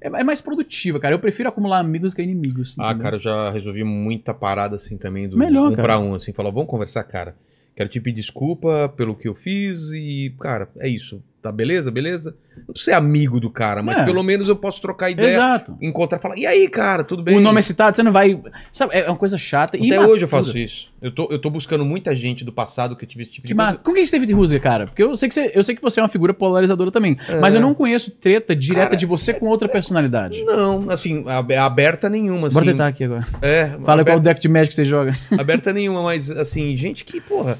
É, 0.00 0.08
é 0.08 0.24
mais 0.24 0.42
produtiva, 0.42 1.00
cara. 1.00 1.14
Eu 1.14 1.18
prefiro 1.18 1.48
acumular 1.48 1.78
amigos 1.78 2.12
que 2.12 2.20
inimigos. 2.20 2.76
Ah, 2.78 2.88
entendeu? 2.90 3.02
cara, 3.02 3.16
eu 3.16 3.20
já 3.20 3.50
resolvi 3.50 3.82
muita 3.82 4.34
parada 4.34 4.76
assim 4.76 4.98
também 4.98 5.26
do 5.26 5.38
Melhor, 5.38 5.68
um 5.68 5.70
cara. 5.70 5.82
pra 5.82 5.98
um, 5.98 6.14
assim, 6.14 6.32
falar, 6.34 6.50
vamos 6.50 6.68
conversar, 6.68 7.04
cara. 7.04 7.34
Quero 7.74 7.88
te 7.88 8.00
pedir 8.00 8.20
desculpa 8.20 8.92
pelo 8.94 9.16
que 9.16 9.26
eu 9.26 9.34
fiz 9.34 9.90
e, 9.92 10.34
cara, 10.38 10.68
é 10.78 10.88
isso. 10.88 11.22
Tá 11.44 11.52
beleza? 11.52 11.90
Beleza? 11.90 12.34
Não 12.56 12.64
preciso 12.72 12.86
ser 12.86 12.92
amigo 12.92 13.38
do 13.38 13.50
cara, 13.50 13.82
mas 13.82 13.98
É. 13.98 14.04
pelo 14.06 14.22
menos 14.22 14.48
eu 14.48 14.56
posso 14.56 14.80
trocar 14.80 15.10
ideia, 15.10 15.26
Exato. 15.34 15.76
encontrar 15.78 16.16
e 16.18 16.22
falar, 16.22 16.38
e 16.38 16.46
aí, 16.46 16.66
cara, 16.70 17.04
tudo 17.04 17.22
bem? 17.22 17.36
O 17.36 17.40
nome 17.42 17.58
é 17.58 17.60
citado, 17.62 17.94
você 17.94 18.02
não 18.02 18.10
vai. 18.10 18.40
Sabe, 18.72 18.96
é 18.96 19.06
uma 19.10 19.16
coisa 19.18 19.36
chata. 19.36 19.76
Até 19.76 20.00
hoje 20.00 20.24
eu 20.24 20.28
faço 20.28 20.56
isso. 20.56 20.90
Eu 21.02 21.12
tô, 21.12 21.28
eu 21.30 21.38
tô 21.38 21.50
buscando 21.50 21.84
muita 21.84 22.16
gente 22.16 22.46
do 22.46 22.50
passado 22.50 22.96
que 22.96 23.04
eu 23.04 23.08
tive 23.08 23.24
esse 23.24 23.32
tipo 23.32 23.46
de 23.46 23.52
massa. 23.52 23.76
Com 23.76 23.92
quem 23.92 24.02
você 24.06 24.10
teve 24.12 24.24
de 24.24 24.32
rusga, 24.32 24.58
cara? 24.58 24.86
Porque 24.86 25.02
eu 25.02 25.14
sei, 25.16 25.28
que 25.28 25.34
você, 25.34 25.52
eu 25.54 25.62
sei 25.62 25.76
que 25.76 25.82
você 25.82 26.00
é 26.00 26.02
uma 26.02 26.08
figura 26.08 26.32
polarizadora 26.32 26.90
também. 26.90 27.14
Mas 27.42 27.54
eu 27.54 27.60
não 27.60 27.74
conheço 27.74 28.10
treta 28.12 28.56
direta 28.56 28.84
Cara, 28.86 28.96
de 28.96 29.04
você 29.04 29.34
com 29.34 29.44
outra 29.44 29.68
personalidade. 29.68 30.42
Não, 30.44 30.88
assim, 30.88 31.28
ab- 31.28 31.52
aberta 31.56 32.08
nenhuma, 32.08 32.46
assim. 32.46 32.54
Bora 32.54 32.64
tentar 32.66 32.86
aqui 32.86 33.04
agora. 33.04 33.26
É, 33.42 33.66
Fala 33.66 33.82
qual 33.84 34.00
aberta, 34.00 34.20
deck 34.20 34.40
de 34.40 34.48
Magic 34.48 34.72
você 34.74 34.86
joga. 34.86 35.14
aberta 35.38 35.74
nenhuma, 35.74 36.02
mas 36.02 36.30
assim, 36.30 36.74
gente 36.74 37.04
que, 37.04 37.20
porra, 37.20 37.58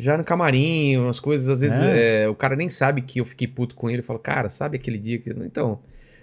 já 0.00 0.16
no 0.18 0.24
camarim, 0.24 0.96
umas 0.96 1.20
coisas, 1.20 1.48
às 1.48 1.60
vezes 1.60 1.78
É. 1.80 2.22
é, 2.24 2.28
o 2.28 2.34
cara 2.34 2.56
nem 2.56 2.68
sabe 2.70 3.02
que 3.02 3.20
eu 3.20 3.24
fiquei 3.24 3.46
puto 3.46 3.74
com 3.74 3.88
ele. 3.90 4.02
Fala, 4.02 4.18
cara, 4.18 4.50
sabe 4.50 4.76
aquele 4.76 4.98
dia 4.98 5.18
que. 5.18 5.30
Então. 5.30 5.78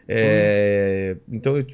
é, 0.08 1.16
Então, 1.32 1.58
eu- 1.58 1.66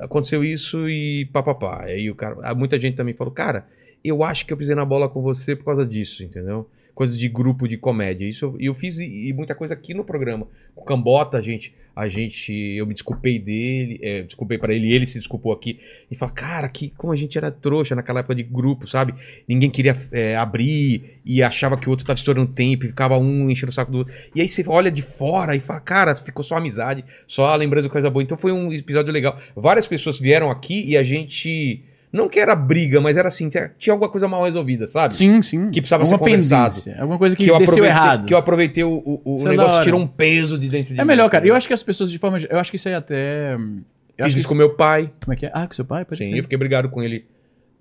aconteceu 0.00 0.42
isso 0.44 0.88
e 0.88 1.26
papapá. 1.32 1.82
Aí 1.84 2.10
o 2.10 2.14
cara. 2.14 2.54
Muita 2.54 2.78
gente 2.78 2.96
também 2.96 3.14
falou, 3.14 3.32
cara, 3.32 3.66
eu 4.04 4.22
acho 4.24 4.46
que 4.46 4.52
eu 4.52 4.56
pisei 4.56 4.74
na 4.74 4.84
bola 4.84 5.08
com 5.08 5.20
você 5.22 5.54
por 5.54 5.64
causa 5.64 5.84
disso, 5.86 6.22
entendeu? 6.24 6.68
Coisas 6.94 7.18
de 7.18 7.28
grupo 7.28 7.66
de 7.66 7.76
comédia. 7.76 8.28
Isso 8.28 8.44
eu, 8.44 8.56
eu 8.60 8.74
fiz 8.74 8.98
e, 8.98 9.28
e 9.28 9.32
muita 9.32 9.54
coisa 9.54 9.74
aqui 9.74 9.94
no 9.94 10.04
programa. 10.04 10.46
Com 10.74 10.82
o 10.82 10.84
Cambota, 10.84 11.38
a 11.38 11.42
gente, 11.42 11.74
a 11.96 12.08
gente, 12.08 12.52
eu 12.52 12.86
me 12.86 12.92
desculpei 12.92 13.38
dele, 13.38 13.98
é, 14.02 14.22
desculpei 14.22 14.58
pra 14.58 14.74
ele, 14.74 14.92
ele 14.92 15.06
se 15.06 15.18
desculpou 15.18 15.52
aqui. 15.52 15.78
E 16.10 16.14
fala, 16.14 16.32
cara, 16.32 16.68
que 16.68 16.90
como 16.90 17.12
a 17.12 17.16
gente 17.16 17.38
era 17.38 17.50
trouxa 17.50 17.94
naquela 17.94 18.20
época 18.20 18.34
de 18.34 18.42
grupo, 18.42 18.86
sabe? 18.86 19.14
Ninguém 19.48 19.70
queria 19.70 19.96
é, 20.12 20.36
abrir 20.36 21.20
e 21.24 21.42
achava 21.42 21.76
que 21.76 21.86
o 21.86 21.90
outro 21.90 22.06
tava 22.06 22.18
estourando 22.18 22.52
tempo, 22.52 22.84
e 22.84 22.88
ficava 22.88 23.16
um 23.16 23.48
enchendo 23.48 23.70
o 23.70 23.74
saco 23.74 23.90
do 23.90 23.98
outro. 23.98 24.14
E 24.34 24.40
aí 24.40 24.48
você 24.48 24.64
olha 24.66 24.90
de 24.90 25.02
fora 25.02 25.56
e 25.56 25.60
fala, 25.60 25.80
cara, 25.80 26.16
ficou 26.16 26.44
só 26.44 26.56
amizade, 26.56 27.04
só 27.26 27.46
a 27.46 27.56
lembrança 27.56 27.88
de 27.88 27.92
coisa 27.92 28.10
boa. 28.10 28.22
Então 28.22 28.36
foi 28.36 28.52
um 28.52 28.72
episódio 28.72 29.12
legal. 29.12 29.36
Várias 29.56 29.86
pessoas 29.86 30.18
vieram 30.18 30.50
aqui 30.50 30.84
e 30.90 30.96
a 30.96 31.02
gente. 31.02 31.84
Não 32.12 32.28
que 32.28 32.38
era 32.38 32.54
briga, 32.54 33.00
mas 33.00 33.16
era 33.16 33.28
assim, 33.28 33.48
tinha 33.48 33.72
tinha 33.78 33.94
alguma 33.94 34.10
coisa 34.10 34.28
mal 34.28 34.44
resolvida, 34.44 34.86
sabe? 34.86 35.14
Sim, 35.14 35.40
sim. 35.42 35.70
Que 35.70 35.80
precisava 35.80 36.02
Alguma 36.02 36.18
ser 36.18 36.24
conversado. 36.24 36.74
Alguma 37.00 37.18
coisa 37.18 37.34
que, 37.34 37.48
eu 37.48 37.58
desceu 37.58 37.84
errado. 37.84 38.26
que 38.26 38.34
eu 38.34 38.38
aproveitei 38.38 38.84
o, 38.84 38.90
o, 39.24 39.36
o 39.36 39.46
é 39.46 39.50
negócio, 39.50 39.80
tirou 39.82 39.98
um 39.98 40.06
peso 40.06 40.58
de 40.58 40.68
dentro 40.68 40.92
de 40.94 41.00
É 41.00 41.04
mim, 41.04 41.08
melhor, 41.08 41.30
cara. 41.30 41.46
Eu 41.46 41.54
acho 41.54 41.66
que 41.66 41.72
as 41.72 41.82
pessoas 41.82 42.10
de 42.10 42.18
forma. 42.18 42.38
Eu 42.50 42.58
acho 42.58 42.70
que 42.70 42.76
isso 42.76 42.86
aí 42.88 42.94
até. 42.94 43.54
Eu 43.54 43.58
Fiz 43.58 44.26
acho 44.26 44.34
que 44.34 44.40
isso 44.40 44.48
com 44.48 44.54
meu 44.54 44.74
pai. 44.74 45.10
Como 45.24 45.32
é 45.32 45.36
que 45.36 45.46
é? 45.46 45.50
Ah, 45.54 45.66
com 45.66 45.72
seu 45.72 45.86
pai? 45.86 46.04
Pode 46.04 46.18
Sim, 46.18 46.28
crer. 46.28 46.38
eu 46.40 46.42
fiquei 46.42 46.58
brigado 46.58 46.90
com 46.90 47.02
ele. 47.02 47.24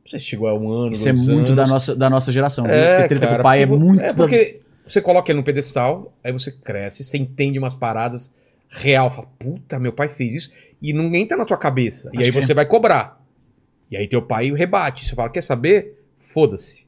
Não 0.05 0.09
sei 0.11 0.19
se 0.19 0.25
chegou 0.25 0.47
a 0.47 0.53
um 0.57 0.69
ano, 0.71 0.91
Isso 0.93 1.09
é 1.09 1.13
muito 1.13 1.31
anos. 1.51 1.55
da 1.55 1.67
nossa, 1.67 1.95
da 1.95 2.09
nossa 2.09 2.31
geração. 2.31 2.65
É, 2.67 3.01
Ter 3.01 3.07
treta 3.09 3.21
cara, 3.27 3.33
com 3.35 3.39
o 3.41 3.43
pai 3.43 3.61
é 3.63 3.67
porque- 3.67 3.83
muito. 3.83 4.01
É 4.01 4.13
porque 4.13 4.61
você 4.87 5.01
coloca 5.01 5.29
ele 5.29 5.39
no 5.39 5.43
pedestal, 5.43 6.13
aí 6.23 6.31
você 6.31 6.51
cresce, 6.51 7.03
você 7.03 7.17
entende 7.17 7.59
umas 7.59 7.73
paradas 7.73 8.33
real, 8.69 9.11
fala, 9.11 9.27
puta, 9.37 9.77
meu 9.77 9.91
pai 9.91 10.07
fez 10.07 10.33
isso, 10.33 10.49
e 10.81 10.93
ninguém 10.93 11.25
tá 11.27 11.35
na 11.35 11.43
tua 11.45 11.57
cabeça. 11.57 12.09
e 12.13 12.15
Pode 12.17 12.23
aí 12.23 12.31
você 12.31 12.53
vai 12.53 12.65
cobrar. 12.65 13.20
E 13.91 13.97
aí 13.97 14.07
teu 14.07 14.21
pai 14.21 14.51
rebate. 14.53 15.05
Você 15.05 15.13
fala, 15.13 15.29
quer 15.29 15.43
saber? 15.43 15.99
Foda-se. 16.19 16.85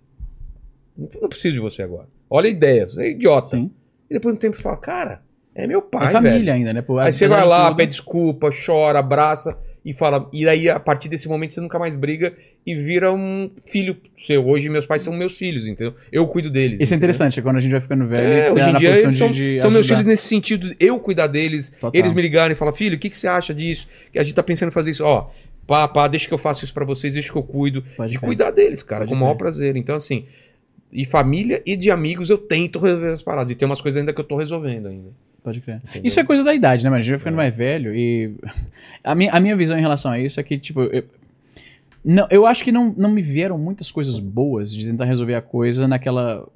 Não, 0.97 1.27
preciso 1.27 1.53
de 1.55 1.59
você 1.59 1.81
agora. 1.83 2.07
Olha 2.29 2.47
a 2.47 2.51
ideia, 2.51 2.87
você 2.87 3.01
é 3.01 3.09
idiota. 3.11 3.57
Sim. 3.57 3.71
E 4.09 4.13
depois 4.13 4.33
de 4.33 4.37
um 4.37 4.39
tempo 4.39 4.55
você 4.55 4.63
fala, 4.63 4.77
cara, 4.77 5.21
é 5.55 5.67
meu 5.67 5.81
pai, 5.81 6.07
é 6.07 6.11
família 6.11 6.37
velho. 6.39 6.53
ainda, 6.53 6.73
né? 6.73 6.81
Pô, 6.81 6.97
Aí 6.99 7.11
você 7.11 7.27
vai 7.27 7.45
lá, 7.45 7.67
tudo- 7.67 7.77
pede 7.77 7.91
desculpa, 7.91 8.49
chora, 8.65 8.99
abraça 8.99 9.57
e 9.83 9.93
fala. 9.93 10.29
E 10.31 10.47
aí, 10.47 10.69
a 10.69 10.79
partir 10.79 11.09
desse 11.09 11.27
momento, 11.27 11.53
você 11.53 11.59
nunca 11.61 11.77
mais 11.77 11.93
briga 11.95 12.33
e 12.65 12.73
vira 12.75 13.11
um 13.11 13.51
filho 13.65 13.97
seu. 14.21 14.47
Hoje, 14.47 14.69
meus 14.69 14.85
pais 14.85 15.01
são 15.01 15.13
meus 15.13 15.37
filhos, 15.37 15.67
entendeu? 15.67 15.93
Eu 16.11 16.25
cuido 16.27 16.49
deles. 16.49 16.75
Isso 16.79 16.93
é 16.93 16.95
entendeu? 16.95 16.97
interessante, 16.97 17.41
quando 17.41 17.57
a 17.57 17.59
gente 17.59 17.71
vai 17.71 17.81
ficando 17.81 18.07
velho, 18.07 18.25
É, 18.27 18.51
hoje 18.51 18.69
em 18.69 18.75
dia 18.77 18.89
eles 18.89 19.17
são, 19.17 19.31
de, 19.31 19.59
são 19.59 19.69
meus 19.71 19.87
filhos 19.87 20.05
nesse 20.05 20.25
sentido, 20.27 20.73
eu 20.79 20.99
cuidar 20.99 21.27
deles, 21.27 21.69
Total. 21.71 21.91
eles 21.93 22.13
me 22.13 22.21
ligarem 22.21 22.53
e 22.53 22.55
falar, 22.55 22.71
filho, 22.73 22.95
o 22.95 22.99
que, 22.99 23.09
que 23.09 23.17
você 23.17 23.27
acha 23.27 23.53
disso? 23.53 23.87
Que 24.11 24.17
a 24.19 24.23
gente 24.23 24.33
tá 24.35 24.43
pensando 24.43 24.69
em 24.69 24.71
fazer 24.71 24.91
isso, 24.91 25.03
ó, 25.03 25.29
pá, 25.67 25.87
pá, 25.87 26.07
deixa 26.07 26.27
que 26.27 26.33
eu 26.33 26.37
faço 26.37 26.63
isso 26.65 26.73
pra 26.73 26.85
vocês, 26.85 27.13
deixa 27.13 27.31
que 27.31 27.37
eu 27.37 27.43
cuido, 27.43 27.83
Pode 27.95 28.11
de 28.11 28.17
crer. 28.19 28.27
cuidar 28.27 28.51
deles, 28.51 28.81
cara, 28.83 29.01
Pode 29.01 29.09
com 29.09 29.15
o 29.15 29.19
maior 29.19 29.33
crer. 29.33 29.39
prazer. 29.39 29.75
Então, 29.75 29.95
assim, 29.95 30.25
e 30.91 31.05
família 31.05 31.61
e 31.65 31.75
de 31.75 31.89
amigos 31.89 32.29
eu 32.29 32.37
tento 32.37 32.79
resolver 32.79 33.13
as 33.13 33.21
paradas, 33.21 33.51
e 33.51 33.55
tem 33.55 33.65
umas 33.65 33.81
coisas 33.81 33.99
ainda 33.99 34.13
que 34.13 34.19
eu 34.21 34.25
tô 34.25 34.37
resolvendo 34.37 34.87
ainda. 34.87 35.09
Pode 35.43 35.59
crer. 35.59 35.81
Entendeu? 35.83 36.01
Isso 36.05 36.19
é 36.19 36.23
coisa 36.23 36.41
da 36.43 36.53
idade, 36.53 36.83
né, 36.85 36.89
mano? 36.89 36.99
A 36.99 37.01
gente 37.01 37.11
vai 37.11 37.19
ficando 37.19 37.33
É. 37.33 37.37
mais 37.37 37.55
velho 37.55 37.93
e. 37.95 38.33
A 39.03 39.13
minha, 39.13 39.29
a 39.33 39.39
minha 39.41 39.57
visão 39.57 39.77
em 39.77 39.81
relação 39.81 40.09
a 40.11 40.17
isso 40.19 40.39
é 40.39 40.43
que, 40.43 40.57
tipo. 40.57 40.83
Eu, 40.83 41.03
não, 42.05 42.25
eu 42.29 42.45
acho 42.45 42.63
que 42.63 42.71
não, 42.71 42.93
não 42.97 43.09
me 43.11 43.21
vieram 43.21 43.57
muitas 43.57 43.91
coisas 43.91 44.17
boas 44.19 44.73
de 44.73 44.85
tentar 44.89 45.03
resolver 45.03 45.35
a 45.35 45.41
coisa 45.41 45.85
naquela. 45.87 46.47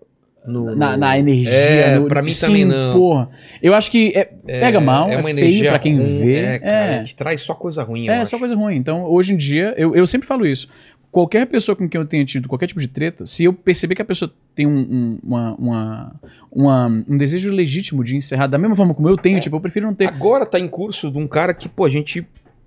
No- 0.45 0.73
na, 0.76 0.95
na 0.95 1.19
energia. 1.19 1.49
É, 1.51 1.99
no- 1.99 2.07
pra 2.07 2.22
mim 2.22 2.30
Sim, 2.30 2.45
também 2.45 2.65
não. 2.65 2.93
Porra. 2.97 3.30
Eu 3.61 3.73
acho 3.76 3.91
que 3.91 4.14
é- 4.15 4.31
É, 4.47 4.59
pega 4.61 4.80
mal, 4.80 5.09
é, 5.09 5.15
uma 5.18 5.23
feio 5.23 5.39
energia 5.39 5.69
pra 5.72 5.80
quem 5.80 5.97
ruim, 5.97 6.19
vê. 6.19 6.35
É, 6.38 6.59
cara, 6.59 6.95
é. 6.95 7.03
te 7.03 7.15
traz 7.15 7.41
só 7.41 7.53
coisa 7.53 7.84
ruim, 7.84 8.07
É, 8.07 8.19
acho. 8.19 8.31
só 8.31 8.39
coisa 8.39 8.55
ruim. 8.55 8.76
Então, 8.77 9.03
hoje 9.03 9.34
em 9.34 9.38
dia, 9.38 9.73
eu, 9.77 9.93
eu 9.95 10.07
sempre 10.07 10.27
falo 10.27 10.45
isso. 10.45 10.69
Qualquer 11.11 11.47
pessoa 11.47 11.76
com 11.76 11.88
quem 11.89 11.99
eu 11.99 12.05
tenha 12.07 12.23
tido 12.26 12.47
qualquer 12.47 12.68
tipo 12.68 12.80
de 12.80 12.88
treta, 12.88 13.26
se 13.26 13.43
eu 13.43 13.51
perceber 13.53 13.95
que 13.95 14.01
a 14.01 14.05
pessoa 14.05 14.31
tem 14.55 14.68
um, 14.68 14.77
um- 14.77 15.19
uma, 15.23 15.55
uma, 15.55 16.15
uma- 16.51 17.05
um 17.09 17.18
desejo 17.18 17.51
legítimo 17.51 18.03
de 18.03 18.15
encerrar 18.15 18.47
da 18.47 18.57
mesma 18.57 18.76
forma 18.76 18.93
como 18.93 19.09
eu 19.09 19.15
É. 19.15 19.22
tenho, 19.22 19.39
tipo, 19.39 19.55
eu 19.55 19.59
prefiro 19.61 19.85
não 19.88 19.93
ter. 19.95 20.07
Agora 20.07 20.45
tá 20.45 20.59
em 20.59 20.68
curso 20.68 21.09
de 21.11 21.18
um 21.18 21.27
cara 21.27 21.53
que, 21.53 21.68
pô, 21.68 21.85
a 21.85 21.89
gente 21.89 22.26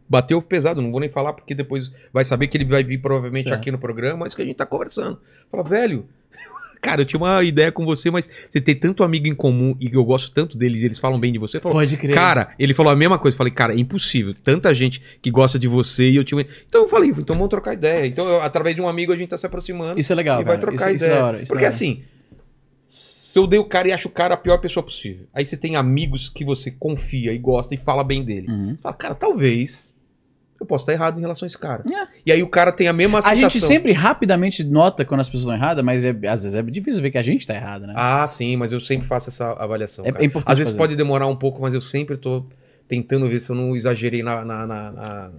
bateu 0.08 0.42
pesado, 0.42 0.82
não 0.82 0.90
vou 0.90 1.00
nem 1.00 1.08
falar 1.08 1.32
porque 1.34 1.54
depois 1.54 1.92
vai 2.12 2.24
saber 2.24 2.48
que 2.48 2.56
ele 2.56 2.64
vai 2.64 2.82
vir 2.82 2.98
provavelmente 2.98 3.44
Certo. 3.44 3.54
aqui 3.56 3.70
no 3.70 3.78
programa, 3.78 4.18
mas 4.18 4.34
que 4.34 4.42
a 4.42 4.44
gente 4.44 4.56
tá 4.56 4.66
conversando. 4.66 5.20
Fala, 5.50 5.62
velho, 5.62 6.06
cara, 6.80 7.02
eu 7.02 7.04
tinha 7.04 7.20
uma 7.20 7.42
ideia 7.44 7.70
com 7.70 7.84
você, 7.84 8.10
mas 8.10 8.28
você 8.50 8.60
tem 8.60 8.74
tanto 8.74 9.02
amigo 9.04 9.26
em 9.26 9.34
comum 9.34 9.76
e 9.80 9.88
eu 9.92 10.04
gosto 10.04 10.30
tanto 10.32 10.56
deles 10.56 10.82
e 10.82 10.86
eles 10.86 10.98
falam 10.98 11.18
bem 11.20 11.32
de 11.32 11.38
você. 11.38 11.60
Falou, 11.60 11.78
Pode 11.78 11.96
crer. 11.96 12.14
Cara, 12.14 12.50
ele 12.58 12.72
falou 12.74 12.92
a 12.92 12.96
mesma 12.96 13.18
coisa. 13.18 13.34
Eu 13.34 13.38
Falei, 13.38 13.52
cara, 13.52 13.74
é 13.74 13.78
impossível. 13.78 14.34
Tanta 14.42 14.74
gente 14.74 15.00
que 15.22 15.30
gosta 15.30 15.58
de 15.58 15.68
você 15.68 16.10
e 16.10 16.16
eu 16.16 16.24
tinha. 16.24 16.44
Então 16.68 16.82
eu 16.82 16.88
falei, 16.88 17.10
então 17.10 17.36
vamos 17.36 17.48
trocar 17.50 17.74
ideia. 17.74 18.06
Então, 18.06 18.26
eu- 18.28 18.40
através 18.42 18.74
de 18.74 18.82
um 18.82 18.88
amigo, 18.88 19.12
a 19.12 19.16
gente 19.16 19.28
tá 19.28 19.38
se 19.38 19.46
aproximando 19.46 19.98
Isso 20.00 20.12
é 20.12 20.16
legal. 20.16 20.40
e 20.40 20.44
vai 20.44 20.58
cara. 20.58 20.60
trocar 20.60 20.94
isso, 20.94 21.04
ideia. 21.04 21.10
Isso 21.10 21.16
é 21.16 21.20
da 21.20 21.26
hora, 21.26 21.36
isso 21.42 21.46
Porque 21.48 21.64
é 21.64 21.66
hora. 21.66 21.74
assim, 21.74 22.02
se 22.88 23.38
eu 23.38 23.46
dei 23.46 23.58
o 23.58 23.64
cara 23.64 23.88
e 23.88 23.92
acho 23.92 24.08
o 24.08 24.10
cara 24.10 24.34
a 24.34 24.36
pior 24.36 24.58
pessoa 24.58 24.82
possível, 24.82 25.26
aí 25.32 25.44
você 25.46 25.56
tem 25.56 25.76
amigos 25.76 26.28
que 26.28 26.44
você 26.44 26.70
confia 26.70 27.32
e 27.32 27.38
gosta 27.38 27.74
e 27.74 27.78
fala 27.78 28.02
bem 28.02 28.24
dele. 28.24 28.48
Uhum. 28.50 28.76
Fala, 28.82 28.94
cara, 28.94 29.14
talvez 29.14 29.89
eu 30.60 30.66
possa 30.66 30.82
estar 30.82 30.92
errado 30.92 31.16
em 31.18 31.20
relação 31.22 31.46
a 31.46 31.48
esse 31.48 31.56
cara. 31.58 31.82
É. 31.90 32.06
E 32.26 32.30
aí 32.30 32.42
o 32.42 32.48
cara 32.48 32.70
tem 32.70 32.86
a 32.86 32.92
mesma 32.92 33.18
A 33.18 33.22
sensação. 33.22 33.48
gente 33.50 33.60
sempre 33.64 33.92
rapidamente 33.92 34.62
nota 34.62 35.04
quando 35.04 35.20
as 35.20 35.28
pessoas 35.28 35.44
estão 35.44 35.54
erradas, 35.54 35.82
mas 35.84 36.04
é- 36.04 36.10
às 36.28 36.42
vezes 36.42 36.54
é 36.54 36.62
difícil 36.62 37.00
ver 37.00 37.10
que 37.10 37.18
a 37.18 37.22
gente 37.22 37.46
tá 37.46 37.54
errado, 37.54 37.86
né? 37.86 37.94
Ah, 37.96 38.26
sim, 38.28 38.56
mas 38.56 38.70
eu 38.72 38.78
sempre 38.80 39.06
faço 39.08 39.30
essa 39.30 39.52
avaliação. 39.52 40.04
É- 40.04 40.08
é 40.08 40.24
importante 40.24 40.52
Às 40.52 40.58
vezes 40.58 40.70
fazer. 40.70 40.78
pode 40.78 40.96
demorar 40.96 41.26
um 41.26 41.36
pouco, 41.36 41.60
mas 41.62 41.72
eu 41.74 41.80
sempre 41.80 42.16
tô 42.16 42.44
tentando 42.86 43.28
ver 43.28 43.40
se 43.40 43.48
eu 43.50 43.56
não 43.56 43.74
exagerei 43.74 44.22
na. 44.22 44.44
na- 44.44 44.66
na- 44.66 44.92
na- 44.92 45.30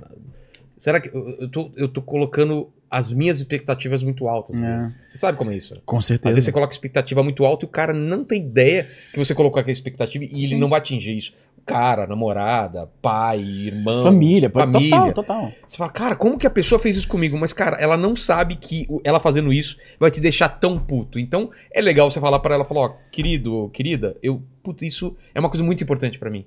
Será 0.77 0.99
que 0.99 1.09
eu, 1.13 1.47
tô, 1.49 1.71
eu 1.75 1.87
tô 1.87 2.01
colocando 2.01 2.67
as 2.89 3.11
minhas 3.11 3.37
expectativas 3.37 4.03
muito 4.03 4.27
altas? 4.27 4.55
às 4.55 4.63
É. 4.63 4.97
Você 5.07 5.17
sabe 5.19 5.37
como 5.37 5.51
é 5.51 5.55
isso? 5.57 5.75
né? 5.75 5.81
Com 5.85 5.97
Às 5.99 6.05
certeza. 6.05 6.33
vezes 6.33 6.45
você 6.45 6.51
coloca 6.51 6.73
expectativa 6.73 7.21
muito 7.21 7.45
alta 7.45 7.65
e 7.65 7.67
o 7.67 7.69
cara 7.69 7.93
não 7.93 8.23
tem 8.23 8.41
ideia 8.41 8.89
que 9.13 9.19
você 9.19 9.35
colocou 9.35 9.59
aquela 9.59 9.71
expectativa 9.71 10.25
e 10.25 10.27
ele 10.39 10.47
Sim. 10.47 10.59
não 10.59 10.67
vai 10.69 10.79
atingir 10.79 11.15
isso. 11.15 11.33
Cara, 11.65 12.07
namorada, 12.07 12.89
pai, 13.01 13.39
irmão. 13.39 14.03
Família, 14.03 14.49
família. 14.49 14.89
total, 14.89 15.13
total. 15.13 15.51
Você 15.67 15.77
fala, 15.77 15.91
cara, 15.91 16.15
como 16.15 16.37
que 16.37 16.47
a 16.47 16.51
pessoa 16.51 16.79
fez 16.79 16.97
isso 16.97 17.07
comigo? 17.07 17.37
Mas, 17.37 17.53
cara, 17.53 17.77
ela 17.77 17.95
não 17.95 18.15
sabe 18.15 18.55
que 18.55 18.87
ela 19.03 19.19
fazendo 19.19 19.53
isso 19.53 19.77
vai 19.99 20.11
te 20.11 20.19
deixar 20.19 20.49
tão 20.49 20.77
puto. 20.77 21.19
Então, 21.19 21.49
é 21.71 21.81
legal 21.81 22.09
você 22.09 22.19
falar 22.19 22.39
pra 22.39 22.55
ela, 22.55 22.65
falar, 22.65 22.81
ó, 22.81 22.93
querido, 23.11 23.69
querida, 23.73 24.17
eu, 24.21 24.41
putz, 24.63 24.83
isso 24.83 25.15
é 25.33 25.39
uma 25.39 25.49
coisa 25.49 25.63
muito 25.63 25.83
importante 25.83 26.17
pra 26.19 26.29
mim. 26.29 26.45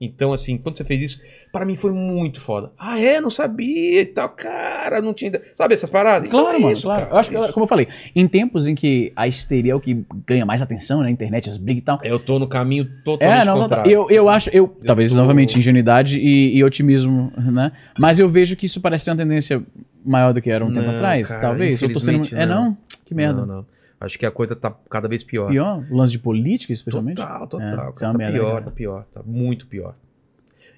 Então, 0.00 0.32
assim, 0.32 0.58
quando 0.58 0.76
você 0.76 0.84
fez 0.84 1.00
isso, 1.00 1.20
pra 1.52 1.64
mim 1.64 1.76
foi 1.76 1.92
muito 1.92 2.40
foda. 2.40 2.72
Ah, 2.78 3.00
é? 3.00 3.20
Não 3.20 3.30
sabia 3.30 4.00
e 4.02 4.04
tal, 4.06 4.28
cara, 4.28 5.00
não 5.00 5.14
tinha. 5.14 5.40
Sabe 5.54 5.72
essas 5.72 5.88
paradas? 5.88 6.28
Então 6.28 6.40
Claro, 6.42 6.56
é 6.56 6.60
mano, 6.60 6.72
isso, 6.72 6.82
claro. 6.82 7.02
cara, 7.02 7.14
eu 7.14 7.18
acho 7.18 7.30
que, 7.30 7.36
é 7.36 7.52
como 7.52 7.64
eu 7.64 7.68
falei, 7.68 7.88
em 8.14 8.26
tempos 8.26 8.66
em 8.66 8.74
que 8.74 9.12
a 9.14 9.26
histeria 9.28 9.72
é 9.72 9.74
o 9.74 9.80
que 9.80 10.04
ganha 10.26 10.44
mais 10.44 10.60
atenção 10.60 11.00
na 11.00 11.10
internet, 11.10 11.48
as 11.48 11.56
brigas 11.56 11.82
e 11.82 11.84
tal. 11.84 11.98
Eu 12.02 12.18
tô 12.18 12.38
no 12.38 12.48
caminho 12.48 12.86
totalmente 13.04 13.40
É, 13.40 13.44
não, 13.44 13.60
contrário. 13.60 13.90
eu, 13.90 14.10
eu 14.10 14.28
acho, 14.28 14.50
eu, 14.52 14.66
talvez 14.84 15.10
tô- 15.12 15.16
novamente 15.16 15.58
ingenuidade 15.58 16.18
e, 16.18 16.56
e 16.56 16.64
otimismo, 16.64 17.32
né? 17.36 17.70
Mas 17.98 18.18
eu 18.18 18.28
vejo 18.28 18.56
que 18.56 18.66
isso 18.66 18.80
parece 18.80 19.04
ter 19.06 19.12
uma 19.12 19.16
tendência 19.16 19.62
maior 20.04 20.34
do 20.34 20.42
que 20.42 20.50
era 20.50 20.64
um 20.64 20.72
tempo 20.74 20.86
Não, 20.86 20.96
atrás, 20.96 21.28
cara, 21.28 21.40
talvez. 21.40 21.80
Eu 21.80 21.92
tô 21.92 22.00
sendo, 22.00 22.28
é 22.36 22.44
não. 22.44 22.64
não? 22.64 22.78
Que 23.06 23.14
merda. 23.14 23.46
Não, 23.46 23.56
não. 23.58 23.66
Acho 24.04 24.18
que 24.18 24.26
a 24.26 24.30
coisa 24.30 24.54
tá 24.54 24.70
cada 24.90 25.08
vez 25.08 25.22
pior. 25.24 25.48
Pior, 25.50 25.84
o 25.90 25.96
lance 25.96 26.12
de 26.12 26.18
política, 26.18 26.72
especialmente. 26.72 27.16
Total, 27.16 27.46
total. 27.46 27.66
É, 27.68 27.76
cara, 27.76 27.90
isso 27.94 28.04
é 28.04 28.06
uma 28.08 28.12
tá 28.12 28.18
merda, 28.18 28.38
pior, 28.38 28.50
cara. 28.52 28.64
tá 28.64 28.70
pior, 28.70 29.04
tá 29.12 29.22
muito 29.24 29.66
pior. 29.66 29.94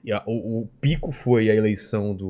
E 0.05 0.13
a- 0.13 0.23
o, 0.27 0.63
o 0.63 0.67
pico 0.81 1.11
foi 1.11 1.51
a 1.51 1.55
eleição 1.55 2.15
do 2.15 2.27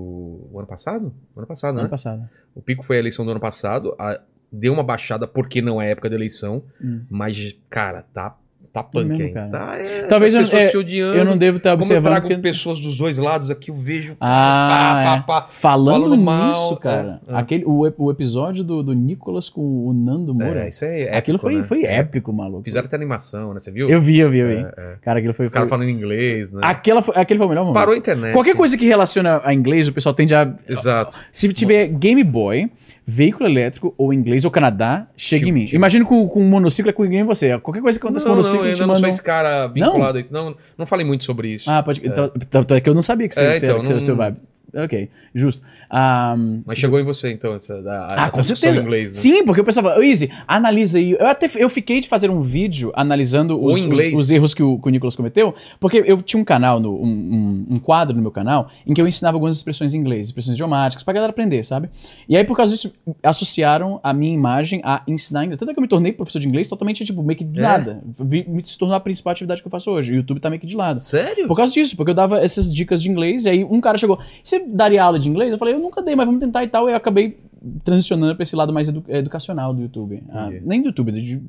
o 0.51 0.59
ano 0.59 0.66
passado? 0.66 1.12
O 1.35 1.40
ano 1.40 1.47
passado, 1.47 1.74
né? 1.74 1.81
Ano 1.82 1.90
passado. 1.90 2.28
O 2.55 2.62
pico 2.62 2.82
foi 2.82 2.97
a 2.97 2.98
eleição 3.01 3.24
do 3.24 3.31
ano 3.31 3.40
passado. 3.40 3.94
a- 3.98 4.20
deu 4.51 4.73
uma 4.73 4.82
baixada 4.85 5.27
porque 5.27 5.60
não 5.60 5.82
é 5.82 5.90
época 5.90 6.09
de 6.09 6.14
eleição, 6.14 6.62
Hum. 6.82 7.02
mas, 7.10 7.59
cara, 7.68 8.02
tá, 8.14 8.36
tá 8.76 8.82
punk 8.82 9.08
mesmo, 9.08 9.32
cara. 9.34 9.48
Tá, 9.50 9.76
é, 9.78 10.02
Talvez 10.06 10.34
eu- 10.34 10.42
é. 10.42 10.70
Eu 11.18 11.24
não 11.24 11.36
devo 11.38 11.56
estar 11.58 11.70
Como 11.70 11.82
eu 11.82 11.84
observando. 11.86 12.12
trago 12.12 12.28
porque- 12.28 12.42
pessoas 12.42 12.80
dos 12.80 12.96
dois 12.98 13.18
lados 13.18 13.50
aqui, 13.50 13.70
eu 13.70 13.74
vejo. 13.74 14.16
Ah, 14.20 15.02
pá, 15.04 15.16
pá, 15.16 15.40
pá. 15.42 15.48
Falando, 15.50 16.02
falando 16.02 16.22
mal, 16.22 16.48
nisso, 16.70 16.76
cara, 16.80 17.20
é, 17.28 17.32
é. 17.32 17.36
Aquele, 17.36 17.64
o, 17.64 17.90
o 17.98 18.10
episódio 18.10 18.62
do, 18.62 18.82
do 18.82 18.92
Nicolas 18.94 19.48
com 19.48 19.60
o 19.60 19.92
Nando 19.92 20.34
Moura, 20.34 20.64
É, 20.64 20.68
isso 20.68 20.84
é 20.84 21.02
épico, 21.02 21.16
aquilo 21.18 21.38
foi, 21.38 21.54
né? 21.56 21.64
foi 21.64 21.84
É. 21.84 21.96
épico, 21.98 22.32
maluco. 22.32 22.64
Fizeram 22.64 22.86
até 22.86 22.96
animação, 22.96 23.52
né? 23.54 23.60
Você 23.60 23.70
viu? 23.70 23.88
Eu 23.88 24.00
vi, 24.00 24.18
eu 24.18 24.30
vi, 24.30 24.38
eu 24.38 24.48
vi. 24.48 24.54
É, 24.56 24.72
é. 24.76 24.94
Cara, 25.02 25.18
aquilo 25.18 25.34
foi. 25.34 25.46
O 25.46 25.50
cara 25.50 25.66
foi- 25.66 25.70
falando 25.70 25.88
inglês, 25.90 26.50
né? 26.52 26.60
Aquela 26.62 27.02
foi, 27.02 27.14
aquele 27.16 27.38
foi 27.38 27.46
o 27.46 27.50
melhor 27.50 27.62
momento. 27.64 27.74
Parou 27.80 27.94
a 27.94 27.98
internet. 27.98 28.32
Qualquer 28.32 28.54
coisa 28.54 28.76
que 28.76 28.86
relaciona 28.86 29.40
a 29.44 29.52
inglês, 29.54 29.88
o 29.88 29.92
pessoal 29.92 30.14
tende 30.14 30.34
a. 30.34 30.52
Exato. 30.68 31.16
Se 31.32 31.50
tiver 31.52 31.86
Game 31.88 32.22
Boy, 32.22 32.70
veículo 33.06 33.48
elétrico, 33.48 33.94
ou 33.96 34.12
inglês, 34.12 34.44
ou 34.44 34.50
Canadá, 34.50 35.06
chega 35.16 35.44
Tipo, 35.44 35.48
em 35.50 35.52
mim. 35.60 35.64
tipo. 35.66 35.76
Imagina 35.76 36.04
com, 36.04 36.26
com 36.28 36.40
um 36.40 36.48
monociclo 36.48 36.90
é 36.90 36.92
com 36.92 37.04
ninguém 37.04 37.22
você. 37.22 37.56
Qualquer 37.58 37.80
coisa 37.80 37.98
que 38.00 38.04
acontece 38.04 38.24
com 38.24 38.30
não, 38.30 38.36
monociclo, 38.36 38.64
não, 38.64 38.70
eu 38.72 38.86
não 38.86 38.94
sou 38.96 39.08
esse 39.08 39.22
cara 39.22 39.68
vinculado 39.68 40.18
a 40.18 40.20
isso. 40.20 40.32
Não, 40.32 40.56
não 40.76 40.86
falei 40.86 41.06
muito 41.06 41.22
sobre 41.24 41.48
isso. 41.54 41.70
Ah, 41.70 41.82
pode. 41.82 42.04
Então, 42.04 42.32
então 42.34 42.76
é 42.76 42.80
que 42.80 42.88
eu 42.90 42.94
não 42.94 43.02
sabia 43.02 43.28
que 43.28 43.34
você, 43.34 43.40
É, 43.44 43.56
então, 43.58 43.78
você 43.80 43.90
não- 43.90 43.96
o 43.96 44.00
seu 44.00 44.16
vibe. 44.16 44.38
Ok, 44.74 45.08
justo. 45.34 45.64
Ah, 45.90 46.34
Mas 46.66 46.78
chegou 46.78 46.98
em 46.98 47.04
você, 47.04 47.30
então, 47.32 47.54
essa, 47.54 47.80
da, 47.82 48.08
Ah, 48.10 48.26
essa 48.26 48.38
com 48.38 48.44
certeza. 48.44 48.80
inglês, 48.80 49.12
né? 49.14 49.18
Sim, 49.18 49.44
porque 49.44 49.60
o 49.60 49.64
pessoal 49.64 49.84
fala, 49.86 49.98
"Ô, 49.98 50.02
Easy, 50.02 50.30
analisa 50.46 50.98
aí. 50.98 51.12
Eu 51.12 51.26
até 51.26 51.48
eu 51.56 51.68
fiquei 51.68 52.00
de 52.00 52.08
fazer 52.08 52.30
um 52.30 52.40
vídeo 52.40 52.92
analisando 52.94 53.62
os, 53.62 53.84
os- 53.84 54.12
os 54.14 54.30
erros 54.30 54.52
que 54.54 54.62
o, 54.62 54.78
que 54.78 54.88
o 54.88 54.90
Nicolas 54.90 55.14
cometeu, 55.16 55.54
porque 55.78 56.02
eu 56.06 56.20
tinha 56.22 56.40
um 56.40 56.44
canal, 56.44 56.80
no, 56.80 56.92
um, 56.94 57.06
um- 57.06 57.66
um 57.76 57.78
quadro 57.78 58.14
no 58.16 58.22
meu 58.22 58.30
canal, 58.30 58.68
em 58.86 58.92
que 58.94 59.00
eu 59.00 59.06
ensinava 59.06 59.36
algumas 59.36 59.56
expressões 59.56 59.94
em 59.94 59.98
inglês, 59.98 60.26
expressões 60.28 60.54
idiomáticas, 60.54 61.02
pra 61.04 61.14
galera 61.14 61.30
aprender, 61.30 61.64
sabe? 61.64 61.88
E 62.28 62.36
aí, 62.36 62.44
por 62.44 62.56
causa 62.56 62.72
disso, 62.74 62.92
associaram 63.22 64.00
a 64.02 64.12
minha 64.12 64.32
imagem 64.32 64.80
a 64.84 65.02
ensinar 65.06 65.44
inglês. 65.44 65.58
Tanto 65.58 65.70
é 65.70 65.74
que 65.74 65.78
eu 65.78 65.82
me 65.82 65.88
tornei 65.88 66.12
professor 66.12 66.40
de 66.40 66.48
inglês 66.48 66.68
totalmente, 66.68 67.04
tipo, 67.04 67.22
meio 67.22 67.38
que 67.38 67.44
de 67.44 67.58
É? 67.58 67.62
nada. 67.62 68.02
Me 68.18 68.44
se 68.64 68.78
tornou 68.78 68.96
a 68.96 69.00
principal 69.00 69.32
atividade 69.32 69.60
que 69.62 69.66
eu 69.66 69.70
faço 69.70 69.90
hoje. 69.90 70.12
O 70.12 70.16
YouTube 70.16 70.40
tá 70.40 70.48
meio 70.50 70.60
que 70.60 70.66
de 70.66 70.76
lado. 70.76 70.98
Sério? 71.00 71.46
Por 71.46 71.56
causa 71.56 71.72
disso, 71.72 71.96
porque 71.96 72.10
eu 72.10 72.14
dava 72.14 72.38
essas 72.40 72.72
dicas 72.72 73.02
de 73.02 73.10
inglês, 73.10 73.44
e 73.44 73.50
aí 73.50 73.64
um 73.64 73.80
cara 73.80 73.98
chegou, 73.98 74.18
você 74.42 74.64
daria 74.66 75.02
aula 75.02 75.18
de 75.18 75.28
inglês? 75.28 75.52
Eu 75.52 75.58
falei, 75.58 75.75
eu 75.76 75.82
nunca 75.82 76.02
dei, 76.02 76.14
mas 76.16 76.26
vamos 76.26 76.40
tentar 76.40 76.64
e 76.64 76.68
tal, 76.68 76.88
e 76.88 76.92
eu 76.92 76.96
acabei 76.96 77.38
transicionando 77.84 78.34
pra 78.34 78.42
esse 78.42 78.54
lado 78.54 78.72
mais 78.72 78.88
edu- 78.88 79.04
educacional 79.08 79.72
do 79.74 79.82
YouTube. 79.82 80.22
Ah, 80.30 80.50
nem 80.62 80.80
do 80.82 80.88
YouTube, 80.88 81.12
de- 81.12 81.40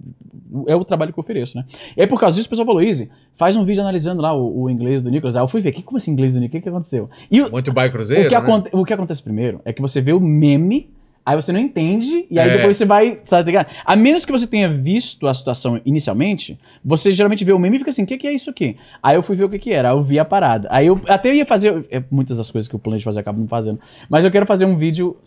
é 0.68 0.76
o 0.76 0.84
trabalho 0.86 1.14
que 1.14 1.20
eu 1.20 1.22
ofereço, 1.24 1.58
né? 1.58 1.66
E 1.96 2.02
aí 2.02 2.08
por 2.08 2.20
causa 2.20 2.36
disso 2.36 2.48
o 2.48 2.50
pessoal 2.50 2.66
falou, 2.66 2.82
Easy, 2.82 3.10
faz 3.36 3.56
um 3.56 3.64
vídeo 3.64 3.82
analisando 3.82 4.22
lá 4.22 4.34
o, 4.34 4.64
o 4.64 4.70
inglês 4.70 5.02
do 5.02 5.10
Nicolas. 5.12 5.36
Aí 5.36 5.44
eu 5.44 5.48
fui 5.48 5.62
ver, 5.62 5.72
que, 5.72 5.84
como 5.84 5.98
assim 5.98 6.12
inglês 6.12 6.34
do 6.34 6.40
Nicolas? 6.40 6.50
O 6.50 6.52
que, 6.58 6.62
que 6.64 6.70
aconteceu? 6.70 7.10
E 7.30 7.42
o, 7.42 7.52
Monte 7.52 7.70
Baio 7.72 7.92
Cruzeiro, 7.92 8.26
o, 8.26 8.30
que 8.30 8.36
né? 8.36 8.40
o 8.72 8.86
que 8.86 8.94
acontece 8.94 9.22
primeiro 9.22 9.62
é 9.66 9.72
que 9.74 9.82
você 9.82 10.02
vê 10.02 10.14
o 10.14 10.20
meme, 10.20 10.90
aí 11.28 11.36
você 11.36 11.52
não 11.52 11.60
entende, 11.60 12.26
e 12.32 12.40
aí 12.40 12.50
É. 12.50 12.56
depois 12.56 12.78
você 12.78 12.86
vai, 12.86 13.18
tá 13.18 13.42
ligado? 13.42 13.68
A 13.86 13.98
menos 13.98 14.26
que 14.26 14.32
você 14.32 14.48
tenha 14.48 14.70
visto 14.70 15.28
a 15.28 15.34
situação 15.34 15.82
inicialmente, 15.86 16.58
você 16.86 17.12
geralmente 17.12 17.44
vê 17.44 17.52
o 17.52 17.60
meme 17.60 17.76
e 17.76 17.80
fica 17.80 17.90
assim, 17.90 18.04
o 18.04 18.08
que, 18.08 18.18
que 18.18 18.26
é 18.26 18.32
isso 18.34 18.50
aqui? 18.50 18.78
Aí 19.04 19.18
eu 19.18 19.22
fui 19.22 19.36
ver 19.36 19.44
o 19.44 19.50
que, 19.50 19.60
que 19.60 19.74
era, 19.74 19.90
aí 19.90 19.96
eu 19.98 20.02
vi 20.02 20.18
a 20.18 20.24
parada. 20.24 20.70
Aí 20.72 20.88
eu 20.88 21.02
até 21.06 21.34
ia 21.36 21.46
fazer, 21.46 21.86
é, 21.92 22.02
muitas 22.10 22.38
das 22.38 22.50
coisas 22.50 22.70
que 22.70 22.76
eu 22.76 22.80
planejo 22.80 23.04
fazer 23.04 23.20
acabo 23.20 23.42
não 23.42 23.48
fazendo, 23.48 23.78
mas 24.10 24.24
eu 24.24 24.32
quero 24.32 24.46
fazer 24.46 24.64
um 24.66 24.78
vídeo, 24.78 25.18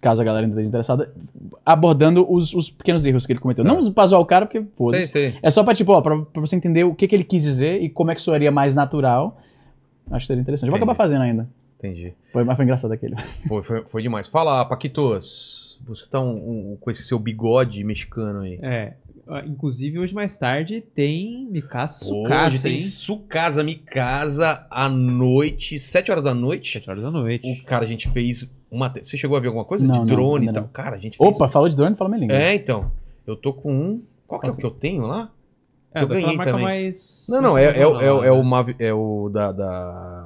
caso 0.00 0.22
a 0.22 0.24
galera 0.24 0.46
ainda 0.46 0.54
esteja 0.54 0.68
interessada, 0.68 1.12
abordando 1.66 2.24
os, 2.32 2.54
os 2.54 2.70
pequenos 2.70 3.04
erros 3.04 3.26
que 3.26 3.32
ele 3.32 3.40
cometeu. 3.40 3.64
Tá. 3.64 3.74
Não 3.74 3.92
pra 3.92 4.06
zoar 4.06 4.20
o 4.22 4.26
cara, 4.26 4.46
porque 4.46 4.62
foda-se. 4.76 5.34
É 5.42 5.50
só 5.50 5.64
pra, 5.64 5.74
tipo, 5.74 5.90
ó, 5.92 6.00
pra, 6.00 6.18
pra 6.18 6.40
você 6.40 6.54
entender 6.54 6.84
o 6.84 6.94
que, 6.94 7.08
que 7.08 7.16
ele 7.16 7.24
quis 7.24 7.42
dizer 7.42 7.82
e 7.82 7.88
como 7.88 8.12
é 8.12 8.14
que 8.14 8.22
soaria 8.22 8.52
mais 8.52 8.76
natural. 8.76 9.40
Acho 10.08 10.20
que 10.20 10.26
seria 10.28 10.40
interessante. 10.40 10.68
Eu 10.68 10.70
vou 10.72 10.78
Entendi. 10.78 10.90
acabar 10.92 11.02
fazendo 11.04 11.22
ainda. 11.22 11.48
Entendi. 11.82 12.14
Foi, 12.32 12.44
mas 12.44 12.54
foi 12.56 12.64
engraçado 12.64 12.92
aquele. 12.92 13.16
Foi, 13.48 13.62
foi, 13.62 13.84
foi 13.86 14.02
demais. 14.02 14.28
Fala, 14.28 14.64
Paquitos. 14.64 15.80
Você 15.86 16.08
tá 16.08 16.20
um- 16.20 16.72
um- 16.72 16.76
com 16.80 16.90
esse 16.90 17.02
seu 17.02 17.18
bigode 17.18 17.82
mexicano 17.82 18.40
aí. 18.42 18.58
É. 18.62 18.94
Inclusive, 19.46 19.98
hoje 19.98 20.14
mais 20.14 20.36
tarde 20.36 20.80
tem 20.94 21.46
Mikasa 21.50 22.04
Hoje 22.04 22.22
Sukasa, 22.22 22.62
tem 22.62 22.74
hein? 22.74 22.80
Sucasa 22.80 23.62
Mi 23.64 23.74
Casa 23.76 24.66
à 24.70 24.88
noite, 24.88 25.78
7 25.80 26.10
horas 26.10 26.24
da 26.24 26.34
noite. 26.34 26.72
7 26.72 26.90
horas 26.90 27.02
da 27.02 27.10
noite. 27.10 27.50
O 27.50 27.64
cara, 27.64 27.84
a 27.84 27.88
gente 27.88 28.08
fez 28.10 28.48
uma. 28.70 28.88
Você 28.92 29.16
chegou 29.16 29.36
a 29.36 29.40
ver 29.40 29.46
alguma 29.48 29.64
coisa 29.64 29.86
Não, 29.86 29.92
de 29.94 29.98
não, 30.00 30.06
drone 30.06 30.46
e 30.46 30.48
ainda 30.48 30.52
tal? 30.54 30.62
não. 30.64 30.70
Cara, 30.70 30.96
a 30.96 30.98
gente 30.98 31.16
fez. 31.18 31.30
Opa, 31.30 31.48
falou 31.48 31.68
de 31.68 31.76
drone, 31.76 31.96
fala 31.96 32.10
minha 32.10 32.20
língua. 32.20 32.36
É, 32.36 32.54
então. 32.54 32.90
Eu 33.26 33.36
tô 33.36 33.52
com 33.52 33.72
um. 33.72 34.02
Qual 34.26 34.40
que 34.40 34.46
é 34.48 34.50
o 34.50 34.56
que 34.56 34.64
eu 34.66 34.70
tenho 34.70 35.06
lá? 35.06 35.30
É, 35.94 36.02
eu 36.02 36.08
ganhei 36.08 36.36
marca 36.36 36.52
também. 36.52 36.64
mais. 36.64 37.26
Não, 37.28 37.40
não, 37.42 37.58
é, 37.58 37.64
é, 37.78 37.86
o- 37.86 38.00
é, 38.00 38.12
o- 38.12 38.24
é 38.24 38.32
o 38.32 38.42
né? 38.42 38.48
Mavi- 38.48 38.76
é 38.78 38.92
o 38.94 39.28
da. 39.32 39.52
da... 39.52 40.21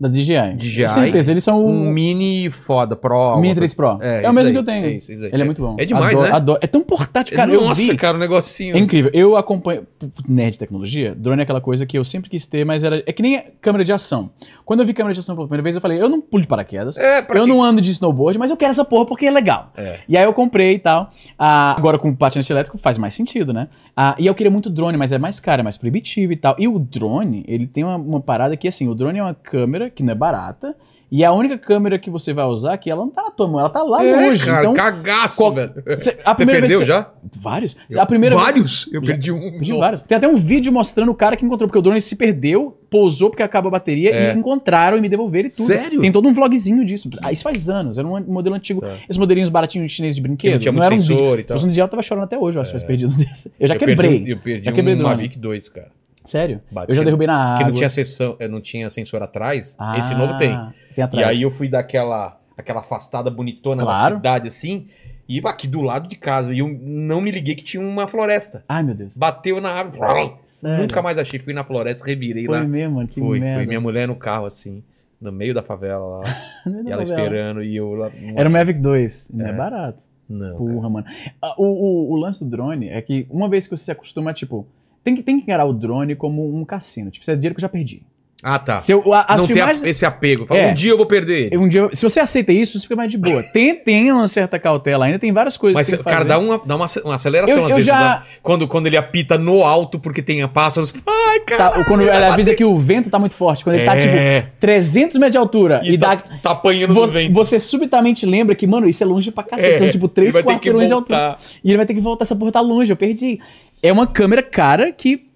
Da 0.00 0.08
DJI. 0.08 0.54
DJI. 0.56 0.82
Com 0.84 0.88
certeza, 0.88 1.30
eles 1.30 1.44
são 1.44 1.62
o 1.62 1.68
Um 1.68 1.90
mini 1.90 2.48
foda 2.50 2.96
Pro. 2.96 3.36
Mini 3.36 3.48
alguma 3.48 3.54
3 3.56 3.74
Pro. 3.74 3.98
É, 4.00 4.22
É, 4.24 4.30
o 4.30 4.32
mesmo 4.32 4.46
aí, 4.46 4.52
que 4.52 4.58
eu 4.58 4.64
tenho. 4.64 4.86
é 4.86 4.92
isso, 4.92 5.12
isso. 5.12 5.24
Ele 5.26 5.42
é 5.42 5.44
muito 5.44 5.60
bom. 5.60 5.76
É 5.78 5.84
demais, 5.84 6.14
adoro, 6.14 6.30
né? 6.30 6.36
Adoro. 6.36 6.58
É 6.62 6.66
tão 6.66 6.80
portátil, 6.82 7.36
cara. 7.36 7.52
Nossa, 7.52 7.82
vi. 7.92 7.96
cara, 7.98 8.16
um 8.16 8.20
negocinho. 8.20 8.74
É 8.76 8.78
incrível. 8.78 9.10
Eu 9.12 9.36
acompanho. 9.36 9.86
Nerd 10.26 10.52
de 10.52 10.58
tecnologia, 10.58 11.14
drone 11.14 11.40
é 11.40 11.42
aquela 11.42 11.60
coisa 11.60 11.84
que 11.84 11.98
eu 11.98 12.04
sempre 12.04 12.30
quis 12.30 12.46
ter, 12.46 12.64
mas 12.64 12.82
era. 12.82 13.02
É 13.06 13.12
que 13.12 13.20
nem 13.20 13.42
câmera 13.60 13.84
de 13.84 13.92
ação. 13.92 14.30
Quando 14.64 14.80
eu 14.80 14.86
vi 14.86 14.94
câmera 14.94 15.12
de 15.12 15.20
ação 15.20 15.34
pela 15.34 15.46
primeira 15.46 15.62
vez, 15.62 15.74
eu 15.74 15.82
falei, 15.82 16.00
eu 16.00 16.08
não 16.08 16.20
pulo 16.20 16.40
de 16.40 16.48
paraquedas. 16.48 16.96
É, 16.96 17.20
pra 17.20 17.38
eu 17.38 17.44
quê? 17.44 17.50
não 17.50 17.62
ando 17.62 17.82
de 17.82 17.90
snowboard, 17.90 18.38
mas 18.38 18.50
eu 18.50 18.56
quero 18.56 18.70
essa 18.70 18.84
porra 18.84 19.04
porque 19.04 19.26
é 19.26 19.30
legal. 19.30 19.70
É. 19.76 19.98
E 20.08 20.16
aí 20.16 20.24
eu 20.24 20.32
comprei 20.32 20.76
e 20.76 20.78
tal. 20.78 21.12
Ah, 21.38 21.74
agora 21.76 21.98
com 21.98 22.14
patinete 22.14 22.50
elétrico 22.50 22.78
faz 22.78 22.96
mais 22.96 23.14
sentido, 23.14 23.52
né? 23.52 23.68
Ah, 23.96 24.14
e 24.18 24.26
eu 24.26 24.34
queria 24.34 24.50
muito 24.50 24.70
drone, 24.70 24.96
mas 24.96 25.12
é 25.12 25.18
mais 25.18 25.40
caro, 25.40 25.60
é 25.60 25.62
mais 25.64 25.76
proibitivo 25.76 26.32
e 26.32 26.36
tal. 26.36 26.54
E 26.58 26.66
o 26.68 26.78
drone, 26.78 27.44
ele 27.46 27.66
tem 27.66 27.82
uma, 27.84 27.96
uma 27.96 28.20
parada 28.20 28.56
que, 28.56 28.68
assim, 28.68 28.88
o 28.88 28.94
drone 28.94 29.18
é 29.18 29.22
uma 29.22 29.34
câmera 29.34 29.89
que 29.90 30.02
não 30.02 30.12
é 30.12 30.14
barata. 30.16 30.74
E 31.12 31.24
é 31.24 31.26
a 31.26 31.32
única 31.32 31.58
câmera 31.58 31.98
que 31.98 32.08
você 32.08 32.32
vai 32.32 32.44
usar 32.44 32.78
que 32.78 32.88
ela 32.88 33.00
não 33.04 33.10
tá 33.10 33.24
na 33.24 33.30
tua 33.32 33.48
mão, 33.48 33.58
ela 33.58 33.68
tá 33.68 33.82
lá 33.82 34.04
É, 34.06 34.28
longe. 34.28 34.44
cara, 34.46 34.60
então, 34.60 34.74
cagaço, 34.74 35.34
qual- 35.34 35.52
velho. 35.52 35.72
cê- 35.98 36.16
a 36.24 36.32
Você 36.36 36.44
vez 36.44 36.58
perdeu 36.60 36.78
cê- 36.78 36.84
já? 36.84 37.10
Vários. 37.42 37.76
A 37.98 38.06
primeira 38.06 38.36
vez- 38.36 38.46
Vários? 38.46 38.88
Eu 38.92 39.00
Já- 39.04 39.06
perdi 39.14 39.32
um. 39.32 39.40
Perdi 39.40 39.72
vários. 39.76 40.02
Tem 40.04 40.16
até 40.16 40.28
um 40.28 40.36
vídeo 40.36 40.72
mostrando 40.72 41.08
o 41.10 41.14
cara 41.16 41.36
que 41.36 41.44
encontrou, 41.44 41.66
porque 41.66 41.80
o 41.80 41.82
drone 41.82 42.00
se 42.00 42.14
perdeu, 42.14 42.78
pousou 42.88 43.28
porque 43.28 43.42
acaba 43.42 43.66
a 43.66 43.70
bateria 43.72 44.14
É. 44.14 44.32
e 44.32 44.38
encontraram 44.38 44.96
e 44.96 45.00
me 45.00 45.08
devolveram 45.08 45.48
e 45.48 45.50
tudo. 45.50 45.66
Sério? 45.66 46.00
Tem 46.00 46.12
todo 46.12 46.28
um 46.28 46.32
vlogzinho 46.32 46.84
disso. 46.84 47.10
Ah, 47.24 47.32
isso 47.32 47.42
faz 47.42 47.68
anos, 47.68 47.98
era 47.98 48.06
um 48.06 48.20
modelo 48.32 48.54
antigo. 48.54 48.80
Tá. 48.80 48.94
Esses 49.08 49.16
modelinhos 49.18 49.48
baratinhos 49.50 49.90
chineses 49.90 50.14
de 50.14 50.22
Que 50.22 50.28
brinquedo. 50.28 50.52
não 50.52 50.58
tinha 50.60 50.70
muito 50.72 50.84
era 50.86 50.94
um 50.94 51.00
sensor 51.00 51.16
vídeo. 51.16 51.40
e 51.40 51.42
tal. 51.44 51.56
fosse 51.58 51.68
um 51.68 51.72
dia 51.72 51.82
eu 51.82 51.88
tava 51.88 52.02
chorando 52.04 52.22
até 52.22 52.38
hoje, 52.38 52.56
eu 52.56 52.62
acho, 52.62 52.70
se 52.70 52.76
tivesse 52.78 52.86
perdido 52.86 53.12
um 53.12 53.18
desse. 53.18 53.50
Eu 53.58 53.66
já 53.66 53.74
Eu 53.74 53.80
quebrei. 53.80 53.96
perdi- 53.96 54.30
eu 54.30 54.38
perdi 54.38 54.64
Já 54.64 54.70
quebrei 54.70 54.94
um. 54.94 55.02
Mavic 55.02 55.36
2, 55.40 55.68
cara. 55.68 55.88
Sério? 56.30 56.60
Bati 56.70 56.90
eu 56.90 56.94
já 56.96 57.02
derrubei 57.02 57.26
na 57.26 57.54
Que 57.56 57.62
água. 57.62 57.66
não 57.68 57.74
tinha, 57.74 57.88
sessão, 57.90 58.36
eh, 58.38 58.48
não 58.48 58.60
tinha 58.60 58.88
sensor 58.88 59.22
atrás. 59.22 59.76
Ah, 59.78 59.98
Esse 59.98 60.14
novo 60.14 60.36
tem. 60.38 60.50
Tem 60.50 60.68
E 60.98 61.02
atrás. 61.02 61.26
aí 61.28 61.42
eu 61.42 61.50
fui 61.50 61.68
daquela 61.68 62.38
aquela 62.56 62.80
afastada 62.80 63.30
bonitona 63.30 63.82
Claro. 63.82 64.10
na 64.10 64.16
cidade, 64.16 64.48
assim, 64.48 64.86
e 65.26 65.40
aqui 65.44 65.66
do 65.66 65.80
lado 65.80 66.06
de 66.08 66.14
casa. 66.16 66.52
E 66.54 66.58
eu 66.58 66.68
não 66.68 67.20
me 67.20 67.30
liguei 67.30 67.54
que 67.54 67.64
tinha 67.64 67.82
uma 67.82 68.06
floresta. 68.06 68.62
Ai, 68.68 68.82
meu 68.82 68.94
Deus. 68.94 69.16
Bateu 69.16 69.60
na 69.60 69.70
árvore. 69.70 70.34
Nunca 70.78 71.00
mais 71.02 71.16
achei. 71.18 71.38
Fui 71.40 71.54
na 71.54 71.64
floresta, 71.64 72.04
revirei 72.06 72.44
Foi 72.44 72.58
lá. 72.58 72.64
mesmo, 72.64 72.96
mano. 72.96 73.08
Que 73.08 73.18
Foi, 73.18 73.40
merda. 73.40 73.56
foi 73.60 73.66
minha 73.66 73.80
mulher 73.80 74.06
no 74.06 74.14
carro, 74.14 74.44
assim, 74.46 74.82
no 75.20 75.32
meio 75.32 75.54
da 75.54 75.62
favela 75.62 76.18
lá. 76.18 76.24
E 76.86 76.90
ela 76.92 77.00
é 77.00 77.04
esperando, 77.04 77.62
e 77.62 77.74
eu 77.76 77.94
lá. 77.94 78.10
Era 78.36 78.48
o. 78.48 78.52
Mavic 78.52 78.78
2. 78.78 79.30
Não 79.32 79.46
é 79.46 79.50
É. 79.50 79.52
barato. 79.52 79.98
Não. 80.28 80.46
cara. 80.46 80.58
Porra, 80.58 80.90
mano. 80.90 81.06
Ah, 81.42 81.54
O, 81.58 81.64
o, 81.64 82.12
o 82.12 82.16
lance 82.16 82.44
do 82.44 82.50
drone 82.50 82.88
é 82.88 83.00
que 83.00 83.26
uma 83.30 83.48
vez 83.48 83.66
que 83.66 83.76
você 83.76 83.84
se 83.86 83.90
acostuma, 83.90 84.32
tipo, 84.34 84.66
tem 85.04 85.14
que, 85.16 85.22
tem 85.22 85.36
que 85.38 85.42
encarar 85.44 85.64
o 85.64 85.72
drone 85.72 86.14
como 86.14 86.54
um 86.56 86.64
cassino. 86.64 87.10
Tipo, 87.10 87.22
isso 87.22 87.30
é 87.30 87.34
dinheiro 87.34 87.54
que 87.54 87.60
eu 87.60 87.62
já 87.62 87.68
perdi. 87.68 88.02
Ah, 88.42 88.58
tá. 88.58 88.80
Se 88.80 88.90
eu, 88.90 89.02
a- 89.12 89.36
não 89.36 89.46
filmagens. 89.46 89.82
tem 89.82 89.90
esse 89.90 90.06
apego. 90.06 90.46
Fala, 90.46 90.60
É. 90.60 90.70
um 90.70 90.72
dia 90.72 90.90
eu 90.92 90.96
vou 90.96 91.04
perder 91.04 91.48
ele. 91.48 91.58
Um 91.58 91.68
dia, 91.68 91.90
se 91.92 92.02
você 92.02 92.20
aceita 92.20 92.50
isso, 92.50 92.78
você 92.78 92.84
fica 92.84 92.96
mais 92.96 93.10
de 93.10 93.18
boa. 93.18 93.42
Tem, 93.52 93.74
tem 93.84 94.10
uma 94.10 94.26
certa 94.26 94.58
cautela 94.58 95.04
ainda, 95.04 95.18
tem 95.18 95.30
várias 95.30 95.58
coisas 95.58 95.74
Mas, 95.76 95.90
que 95.90 95.96
você 95.98 96.02
cara, 96.02 96.16
fazer. 96.16 96.28
dá 96.30 96.38
uma, 96.38 96.58
dá 96.64 96.74
uma, 96.74 96.86
ace- 96.86 97.02
uma 97.04 97.16
aceleração 97.16 97.54
Eu- 97.58 97.64
às 97.66 97.70
eu 97.72 97.76
vezes. 97.76 97.84
já- 97.86 97.98
dá- 97.98 98.22
quando, 98.42 98.66
quando 98.66 98.86
ele 98.86 98.96
apita 98.96 99.36
no 99.36 99.62
alto 99.62 99.98
porque 100.00 100.22
tem 100.22 100.48
pássaros. 100.48 100.94
Ai, 101.06 101.40
cara. 101.40 101.70
Tá, 101.70 101.84
quando 101.84 102.08
ela 102.08 102.32
avisa 102.32 102.54
que 102.54 102.64
o 102.64 102.78
vento 102.78 103.10
tá 103.10 103.18
muito 103.18 103.34
forte, 103.34 103.62
quando 103.62 103.76
ele 103.76 103.84
tá, 103.84 103.94
tipo, 103.94 104.08
É. 104.14 104.46
300 104.58 105.18
metros 105.18 105.32
de 105.32 105.38
altura 105.38 105.82
e, 105.84 105.92
E 105.92 105.98
tá, 105.98 106.14
dá. 106.14 106.22
tá 106.42 106.50
apanhando 106.52 106.94
Vo- 106.94 107.02
nos 107.02 107.10
ventos. 107.10 107.34
Você 107.36 107.58
subitamente 107.58 108.24
lembra 108.24 108.54
que, 108.54 108.66
mano, 108.66 108.88
isso 108.88 109.02
é 109.04 109.06
longe 109.06 109.30
pra 109.30 109.44
cacete. 109.44 109.74
É, 109.74 109.76
São 109.76 109.90
tipo 109.90 110.06
ele 110.06 110.12
3, 110.14 110.32
vai 110.32 110.42
ter 110.42 110.46
4 110.46 110.60
que 110.60 110.68
quarteirões 110.70 110.88
de 110.88 110.94
altura. 110.94 111.36
E 111.62 111.68
ele 111.68 111.76
vai 111.76 111.84
ter 111.84 111.92
que 111.92 112.00
voltar, 112.00 112.22
essa 112.24 112.34
porra 112.34 112.52
tá 112.52 112.60
longe, 112.62 112.90
eu 112.90 112.96
perdi. 112.96 113.38
É 113.82 113.92
uma 113.92 114.06
câmera 114.06 114.42
cara 114.42 114.92
que. 114.92 115.28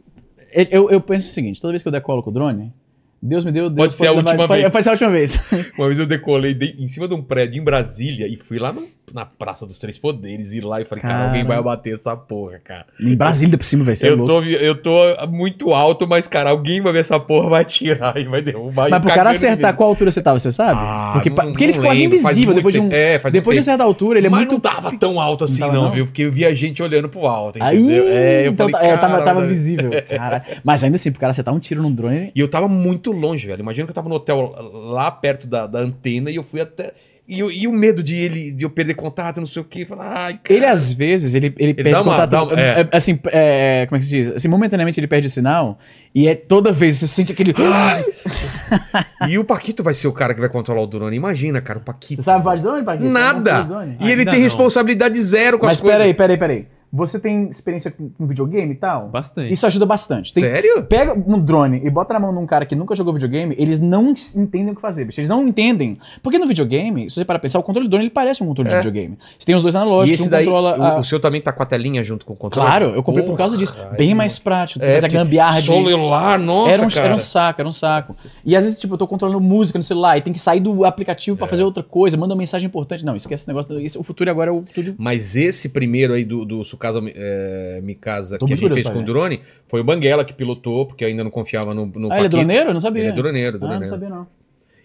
Eu, 0.71 0.91
eu 0.91 1.01
penso 1.01 1.31
o 1.31 1.35
seguinte: 1.35 1.61
toda 1.61 1.73
vez 1.73 1.83
que 1.83 1.89
eu 1.89 1.93
decolo 1.93 2.23
com 2.23 2.31
o 2.31 2.33
drone, 2.33 2.73
Deus 3.21 3.45
me 3.45 3.51
deu. 3.53 3.69
Deus 3.71 3.77
Pode 3.89 3.97
ser 3.97 4.07
a 4.07 4.11
levar- 4.11 4.23
última 4.31 4.47
pode, 4.49 4.61
vez. 4.61 4.73
Pode 4.73 4.85
ser 4.85 4.91
a 4.91 4.93
última 4.93 5.11
vez. 5.11 5.39
Uma 5.79 5.87
vez 5.87 5.99
eu 5.99 6.07
decolei 6.07 6.55
de- 6.55 6.77
em 6.79 6.87
cima 6.87 7.09
de 7.09 7.15
um 7.15 7.23
prédio 7.23 7.61
em 7.61 7.65
Brasília 7.65 8.27
e 8.29 8.37
fui 8.37 8.59
lá 8.59 8.73
no- 8.73 8.87
na 9.13 9.25
Praça 9.27 9.67
dos 9.67 9.79
Três 9.79 9.99
Poderes 9.99 10.53
ir 10.53 10.63
lá 10.63 10.81
e 10.81 10.85
falei, 10.85 11.03
cara, 11.03 11.15
Cara. 11.15 11.27
alguém 11.27 11.45
vai 11.45 11.63
bater 11.63 11.95
essa 11.95 12.17
porra, 12.17 12.59
cara. 12.63 12.87
em 13.01 13.15
Brasília 13.15 13.57
por 13.59 13.65
cima, 13.65 13.85
velho. 13.85 13.97
Você 13.97 14.07
é 14.07 14.11
Eu 14.11 14.17
louco. 14.17 14.33
tô, 14.33 14.43
eu 14.45 14.75
tô 14.77 15.27
muito 15.29 15.73
alto, 15.73 16.07
mas, 16.07 16.27
cara, 16.27 16.51
alguém 16.51 16.81
vai 16.81 16.93
ver 16.93 17.01
essa 17.01 17.19
porra, 17.21 17.49
vai 17.51 17.65
tirar 17.65 18.17
e 18.19 18.25
vai 18.25 18.41
derrubar. 18.43 18.89
Mas 18.91 19.01
pro 19.01 19.13
cara 19.15 19.31
acertar 19.31 19.59
medo. 19.73 19.77
qual 19.77 19.89
altura 19.91 20.11
você 20.11 20.23
tava, 20.23 20.39
você 20.39 20.51
sabe? 20.51 20.73
Ah, 20.75 21.11
porque 21.15 21.31
não- 21.31 21.37
porque 21.37 21.65
ele 21.65 21.73
não 21.73 21.75
ficou 21.75 21.89
quase 21.91 22.05
invisível 22.05 22.55
depois 22.55 22.75
de 22.75 22.81
um. 22.81 22.89
É, 22.91 23.19
faz 23.19 23.33
depois 23.33 23.55
de 23.55 23.59
uma 23.61 23.65
certa 23.65 23.85
altura, 23.85 24.19
ele 24.19 24.27
é 24.27 24.31
mas 24.31 24.41
muito. 24.41 24.53
não 24.53 24.61
tava 24.61 24.97
tão 24.99 25.21
alto 25.21 25.45
assim, 25.45 25.61
Não 25.61 25.69
não, 25.69 25.75
tava, 25.75 25.87
não? 25.87 25.93
viu? 25.95 26.07
Porque 26.07 26.23
eu 26.23 26.33
via 26.33 26.55
gente 26.55 26.83
olhando 26.83 27.09
pro 27.09 27.27
alto, 27.27 27.59
Aí, 27.63 27.79
entendeu? 27.79 28.05
é, 28.09 28.47
eu 28.47 28.53
então 28.53 28.69
falei, 28.69 28.89
tá- 28.89 28.95
é, 28.95 28.97
tava, 28.97 29.13
cara, 29.15 29.25
tava 29.25 29.47
visível. 29.47 29.91
Caralho. 30.09 30.43
Mas 30.65 30.83
ainda 30.83 30.97
assim, 30.97 31.11
pro 31.11 31.21
cara 31.21 31.31
acertar 31.31 31.55
um 31.55 31.59
tiro 31.61 31.83
num 31.83 31.93
drone. 31.93 32.33
E 32.35 32.41
eu 32.41 32.49
tava 32.49 32.69
muito 32.69 33.13
longe, 33.13 33.47
velho. 33.47 33.61
Imagina 33.61 33.87
que 33.87 33.91
eu 33.91 33.95
tava 33.95 34.09
no 34.09 34.15
hotel 34.17 34.55
lá 34.91 35.11
perto 35.11 35.47
da, 35.47 35.67
da 35.67 35.79
antena 35.79 36.31
e 36.31 36.37
eu 36.37 36.43
fui 36.43 36.61
até. 36.61 36.93
E, 37.27 37.39
e 37.39 37.67
o 37.67 37.73
medo 37.73 38.03
de 38.03 38.15
ele 38.15 38.53
de 38.53 38.67
eu 38.67 38.71
perder 38.71 38.93
contato, 38.95 39.39
não 39.41 39.47
sei 39.47 39.63
o 39.63 39.65
quê. 39.65 39.87
Falar, 39.87 40.13
ai, 40.27 40.33
cara. 40.43 40.55
Ele, 40.59 40.67
às 40.67 40.93
vezes, 40.93 41.35
ele, 41.35 41.55
ele, 41.59 41.73
perde 41.73 41.91
dá 41.93 42.03
uma- 42.03 42.13
contato. 42.13 42.31
dá 42.31 42.43
uma- 42.43 42.61
é. 42.61 42.81
é, 42.83 42.89
Assim, 42.97 43.19
é, 43.27 43.87
como 43.89 43.97
é 43.97 43.99
que 44.01 44.05
se 44.05 44.11
diz? 44.11 44.29
Assim, 44.33 44.47
momentaneamente 44.49 45.01
ele 45.01 45.07
perde 45.07 45.27
o 45.27 45.31
sinal. 45.31 45.79
E 46.15 46.29
é 46.29 46.35
toda 46.35 46.71
vez 46.71 46.99
você 46.99 47.07
sente 47.07 47.33
aquele. 47.33 47.55
E 49.29 49.39
o 49.39 49.45
Paquito 49.45 49.83
vai 49.83 49.95
ser 49.95 50.07
o 50.07 50.13
cara 50.13 50.35
que 50.35 50.41
vai 50.41 50.49
controlar 50.49 50.83
o 50.83 50.87
drone. 50.87 51.17
Imagina, 51.17 51.61
cara, 51.61 51.79
o 51.79 51.83
Paquito. 51.83 52.17
Você 52.17 52.23
sabe 52.23 52.45
voar 52.45 52.57
de 52.57 52.63
drone, 52.63 52.85
Paquito? 52.85 53.09
Nada! 53.09 53.67
E 54.01 54.05
ele 54.11 54.21
Ainda 54.21 54.31
tem 54.31 54.41
não. 54.41 54.45
responsabilidade 54.45 55.21
zero 55.21 55.59
com 55.59 55.67
Mas 55.67 55.77
as 55.77 55.81
coisas. 55.81 55.99
peraí, 55.99 56.15
peraí, 56.15 56.37
peraí. 56.37 56.67
Você 56.97 57.19
tem 57.19 57.49
experiência 57.49 57.91
com, 57.91 58.09
videogame 58.27 58.73
e 58.73 58.77
tal? 58.77 59.09
Bastante. 59.09 59.53
Isso 59.53 59.67
ajuda 59.67 59.85
bastante. 59.85 60.33
Tem- 60.33 60.45
Sério? 60.45 60.85
Pega 60.85 61.13
um 61.13 61.41
drone 61.41 61.81
e 61.85 61.91
bota 61.91 62.15
na 62.15 62.21
mão 62.21 62.33
de 62.33 62.39
um 62.39 62.47
cara 62.47 62.65
que 62.65 62.77
nunca 62.77 62.95
jogou 62.95 63.13
videogame, 63.13 63.53
eles 63.59 63.81
não 63.81 64.15
entendem 64.37 64.71
o 64.71 64.77
que 64.77 64.81
fazer, 64.81 65.05
bicho. 65.05 65.19
Eles 65.21 65.29
não 65.29 65.47
entendem. 65.49 65.99
Porque 66.23 66.39
no 66.39 66.47
videogame, 66.47 67.11
se 67.11 67.17
você 67.17 67.25
para 67.25 67.39
pensar, 67.41 67.59
o 67.59 67.65
controle 67.65 67.89
do 67.89 67.91
drone 67.91 68.05
ele 68.05 68.11
parece 68.13 68.45
um 68.45 68.47
controle 68.47 68.69
de 68.69 68.75
É. 68.77 68.79
videogame. 68.79 69.19
Você 69.37 69.45
tem 69.45 69.57
os 69.57 69.63
dois 69.63 69.75
E 69.75 69.77
analógicos, 69.77 70.21
esse 70.21 70.29
um 70.29 70.31
daí, 70.31 70.45
controla. 70.45 70.79
o, 70.79 70.83
a- 70.85 70.99
o 71.01 71.05
seu 71.05 71.19
também 71.19 71.41
tá 71.41 71.53
com 71.53 71.63
a 71.63 71.67
telinha 71.67 72.05
junto 72.05 72.25
com 72.25 72.33
o 72.35 72.37
controle? 72.37 72.69
Claro, 72.69 72.87
eu 72.95 73.03
comprei 73.03 73.25
por 73.25 73.37
causa 73.37 73.57
disso. 73.57 73.75
Porra, 73.75 73.91
Bem 73.97 74.15
mais 74.15 74.39
prático. 74.39 74.85
É, 74.85 74.95
fazer 74.95 75.01
porque 75.09 75.17
gambiarra 75.17 75.61
de. 75.61 75.67
celular, 75.67 76.39
nossa, 76.39 76.71
era, 76.75 76.87
um, 76.87 76.89
cara. 76.91 77.07
era 77.07 77.15
um 77.15 77.19
saco, 77.19 77.61
era 77.61 77.69
um 77.69 77.73
saco. 77.73 78.15
E 78.45 78.55
às 78.57 78.63
vezes, 78.65 78.79
tipo, 78.79 78.95
eu 78.95 78.99
tô 78.99 79.09
controlando 79.09 79.41
música 79.41 79.79
no 79.79 79.83
celular 79.83 80.17
e 80.19 80.23
tem 80.23 80.33
que 80.33 80.39
sair 80.39 80.61
do 80.61 80.85
aplicativo 80.85 81.37
É. 81.37 81.39
pra 81.39 81.49
fazer 81.49 81.65
outra 81.65 81.83
coisa, 81.83 82.17
manda 82.17 82.35
uma 82.35 82.39
mensagem 82.39 82.67
importante. 82.67 83.05
Não, 83.05 83.17
esquece 83.17 83.43
esse 83.43 83.49
negócio. 83.49 83.81
Isso, 83.81 83.99
o 83.99 84.03
futuro 84.05 84.31
agora 84.31 84.51
é 84.51 84.55
o 84.55 84.63
tudo. 84.63 84.95
Mas 84.97 85.35
esse 85.35 85.69
primeiro 85.71 86.15
aí 86.15 86.25
do, 86.25 86.45
do 86.45 86.63
Sukasa 86.93 87.01
é, 87.15 87.81
Mikasa 87.83 88.39
Tô 88.39 88.47
que 88.47 88.53
a 88.53 88.57
gente 88.57 88.73
fez 88.75 88.89
com 88.89 88.99
o 89.01 89.05
drone, 89.05 89.41
foi 89.69 89.81
o 89.81 89.85
Banguela 89.85 90.25
que 90.25 90.33
pilotou, 90.33 90.87
porque 90.87 91.05
ainda 91.05 91.25
não 91.25 91.31
confiava 91.31 91.73
no, 91.75 91.87
no 91.87 92.13
ah, 92.13 92.17
ele 92.19 92.27
é 92.27 92.29
droneiro? 92.29 92.71
Eu 92.71 92.75
não 92.75 92.81
sabia. 92.81 93.03
Ele 93.03 93.09
é 93.11 93.13
droneiro, 93.13 93.57
Ah, 93.57 93.61
não 93.61 93.69
droneiro. 93.69 93.91
sabia 93.91 94.09
não. 94.09 94.27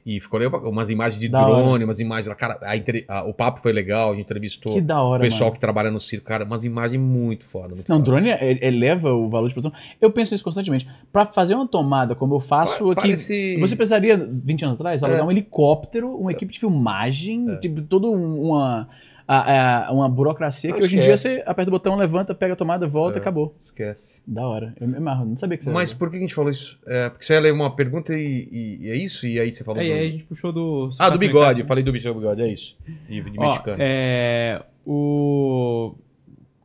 E 0.06 0.20
ficou 0.20 0.40
legal, 0.40 0.62
umas 0.68 0.90
imagens 0.90 1.20
de 1.20 1.28
Da 1.28 1.44
drone, 1.44 1.84
umas 1.84 2.00
imagens 2.00 2.28
lá. 2.28 2.34
Cara, 2.34 2.58
a 2.64 3.14
a- 3.20 3.24
o 3.26 3.34
papo 3.34 3.60
foi 3.62 3.72
legal, 3.74 4.10
a 4.12 4.16
gente 4.16 4.24
entrevistou 4.24 4.74
Que 4.74 4.82
da 4.82 5.00
o 5.04 5.06
hora, 5.10 5.22
pessoal 5.22 5.50
mano. 5.50 5.54
que 5.54 5.60
trabalha 5.60 5.92
no 5.92 6.00
circo. 6.00 6.26
Cara, 6.26 6.46
umas 6.46 6.64
imagens 6.64 7.00
muito 7.00 7.44
foda. 7.46 7.76
Muito 7.76 7.90
Não, 7.90 7.98
foda. 7.98 8.10
drone 8.10 8.30
é- 8.30 8.66
eleva 8.66 9.14
o 9.14 9.30
valor 9.30 9.50
de 9.50 9.54
produção. 9.54 9.78
Eu 10.02 10.10
penso 10.10 10.34
isso 10.34 10.44
constantemente. 10.44 10.88
Pra 11.12 11.26
fazer 11.28 11.54
uma 11.54 11.68
tomada 11.68 12.16
como 12.16 12.34
eu 12.34 12.40
faço 12.40 12.90
aqui. 12.92 13.02
parece- 13.02 13.58
Você 13.60 13.76
precisaria, 13.76 14.18
20 14.18 14.64
anos 14.66 14.78
atrás, 14.80 15.04
alugar 15.04 15.22
É. 15.22 15.26
um 15.26 15.32
helicóptero, 15.32 16.16
uma 16.16 16.32
equipe 16.32 16.54
de 16.54 16.60
filmagem, 16.60 17.58
tipo, 17.60 17.82
toda 17.82 18.08
um- 18.08 18.42
uma, 18.50 18.88
a- 19.32 19.88
a- 19.88 19.92
uma 19.94 20.10
burocracia 20.10 20.74
que 20.74 20.84
hoje 20.84 20.98
em 20.98 21.02
dia 21.02 21.16
você 21.16 21.44
aperta 21.46 21.70
o 21.70 21.72
botão, 21.72 21.96
levanta, 21.96 22.34
pega 22.34 22.54
a 22.54 22.56
tomada, 22.56 22.88
volta 22.88 23.18
É. 23.18 23.20
e 23.20 23.22
acabou. 23.22 23.56
Esquece. 23.64 24.20
Da 24.26 24.48
hora. 24.48 24.74
Eu 24.82 24.88
me 24.88 24.98
amarro. 24.98 25.26
Não 25.26 25.38
sabia 25.38 25.58
que 25.58 25.64
você 25.64 25.70
Mas 25.70 25.94
por 25.94 26.10
que 26.10 26.18
a 26.18 26.20
gente 26.20 26.34
falou 26.34 26.50
isso? 26.52 26.80
É, 26.88 27.10
porque 27.10 27.24
você 27.26 27.34
ia 27.34 27.40
ler 27.40 27.54
uma 27.54 27.70
pergunta 27.76 28.14
e, 28.18 28.50
e- 28.52 28.78
e 28.82 28.90
é 28.90 28.96
isso? 28.96 29.28
E 29.28 29.40
aí 29.40 29.54
você 29.54 29.64
falou 29.64 29.82
É, 29.82 29.86
do... 29.86 29.90
e 29.90 29.94
aí 29.94 30.08
a 30.08 30.12
gente 30.12 30.24
puxou 30.24 30.52
do. 30.52 30.90
Ah, 30.98 31.10
do 31.10 31.20
bigode. 31.20 31.64
Falei 31.64 31.84
do 31.84 31.92
bicho 31.92 32.08
do 32.12 32.16
bigode, 32.20 32.42
é 32.42 32.48
isso. 32.48 32.76
De, 33.08 33.22
de 33.22 33.40
Ó, 33.40 33.48
mexicano. 33.48 33.78
é. 33.80 34.62
O. 34.86 35.94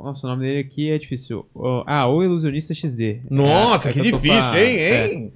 Nossa, 0.01 0.27
o 0.27 0.31
nome 0.31 0.43
dele 0.47 0.61
aqui 0.61 0.91
é 0.91 0.99
difícil. 0.99 1.47
Ah, 1.87 2.07
o 2.09 2.23
Ilusionista 2.23 2.75
XD. 2.75 3.21
Nossa, 3.31 3.89
É, 3.89 3.91
é 3.91 3.95
que 3.95 3.99
tô 4.11 4.17
difícil, 4.17 4.33
a- 4.43 4.61
hein, 4.61 4.77
é. 4.79 5.29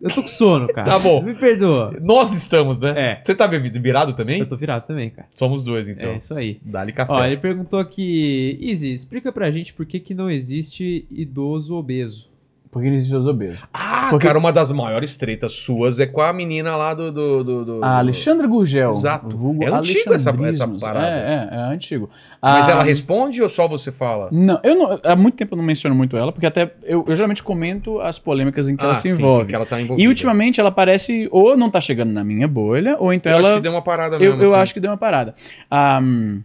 Eu 0.00 0.08
tô 0.08 0.22
com 0.22 0.28
sono, 0.28 0.66
cara. 0.72 0.84
Tá 0.84 0.98
bom. 0.98 1.22
Me 1.22 1.34
perdoa. 1.34 1.94
Nós 2.00 2.32
estamos, 2.32 2.78
né? 2.78 2.94
É. 2.96 3.22
Você 3.24 3.34
tá 3.34 3.46
virado 3.46 4.14
também? 4.14 4.40
Eu 4.40 4.46
tô 4.46 4.56
virado 4.56 4.86
também, 4.86 5.10
cara. 5.10 5.28
Somos 5.36 5.62
dois, 5.62 5.88
então. 5.88 6.10
É 6.10 6.16
isso 6.16 6.34
aí. 6.34 6.58
Dá-lhe 6.64 6.92
café. 6.92 7.12
Ó, 7.12 7.24
ele 7.24 7.36
perguntou 7.36 7.78
aqui, 7.78 8.58
Easy, 8.62 8.94
explica 8.94 9.30
pra 9.30 9.50
gente 9.50 9.74
por 9.74 9.84
que, 9.84 10.00
que 10.00 10.14
não 10.14 10.30
existe 10.30 11.04
idoso 11.10 11.74
obeso. 11.74 12.29
Porque 12.72 12.86
não 12.86 12.94
existe 12.94 13.16
os 13.16 13.26
obesos. 13.26 13.64
Ah, 13.74 14.06
Porque- 14.10 14.24
cara, 14.28 14.38
uma 14.38 14.52
das 14.52 14.70
maiores 14.70 15.16
tretas 15.16 15.50
suas 15.52 15.98
é 15.98 16.06
com 16.06 16.20
a 16.20 16.32
menina 16.32 16.76
lá 16.76 16.94
do... 16.94 17.10
do, 17.10 17.42
do, 17.42 17.64
do- 17.64 17.84
A 17.84 17.98
Alexandra 17.98 18.46
Gurgel. 18.46 18.90
Exato. 18.90 19.36
É 19.60 19.66
antigo 19.68 20.14
essa- 20.14 20.30
essa 20.44 20.68
parada. 20.68 21.04
É, 21.06 21.48
é, 21.52 21.54
é 21.56 21.60
antigo. 21.74 22.08
Mas 22.40 22.68
Ah, 22.68 22.72
ela 22.72 22.82
responde 22.84 23.42
ou 23.42 23.48
só 23.48 23.66
você 23.66 23.90
fala? 23.90 24.28
Não, 24.30 24.60
eu 24.62 24.76
não, 24.76 25.00
há 25.02 25.16
muito 25.16 25.34
tempo 25.34 25.54
eu 25.54 25.56
não 25.58 25.64
menciono 25.64 25.96
muito 25.96 26.16
ela, 26.16 26.30
porque 26.30 26.46
até 26.46 26.72
eu, 26.84 27.04
eu 27.08 27.14
geralmente 27.16 27.42
comento 27.42 28.00
as 28.00 28.18
polêmicas 28.20 28.68
em 28.70 28.76
que 28.76 28.84
ela 28.84 28.94
se 28.94 29.08
Ah, 29.08 29.10
envolve. 29.10 29.40
sim, 29.40 29.46
que 29.48 29.54
ela 29.56 29.66
tá 29.66 29.80
envolvida. 29.80 30.04
E 30.04 30.08
ultimamente 30.08 30.60
ela 30.60 30.70
parece 30.70 31.28
ou 31.32 31.56
não 31.56 31.68
tá 31.70 31.80
chegando 31.80 32.12
na 32.12 32.22
minha 32.22 32.46
bolha, 32.46 32.96
ou 33.00 33.12
então 33.12 33.32
Eu 33.32 33.38
ela. 33.40 33.48
acho 33.48 33.56
que 33.56 33.62
deu 33.64 33.72
uma 33.72 33.82
parada 33.82 34.14
eu 34.16 34.20
mesmo. 34.30 34.42
eu 34.44 34.52
assim. 34.54 34.62
acho 34.62 34.74
que 34.74 34.80
deu 34.80 34.90
uma 34.92 34.96
parada. 34.96 35.34
Ah, 35.70 35.98
hum, 36.00 36.40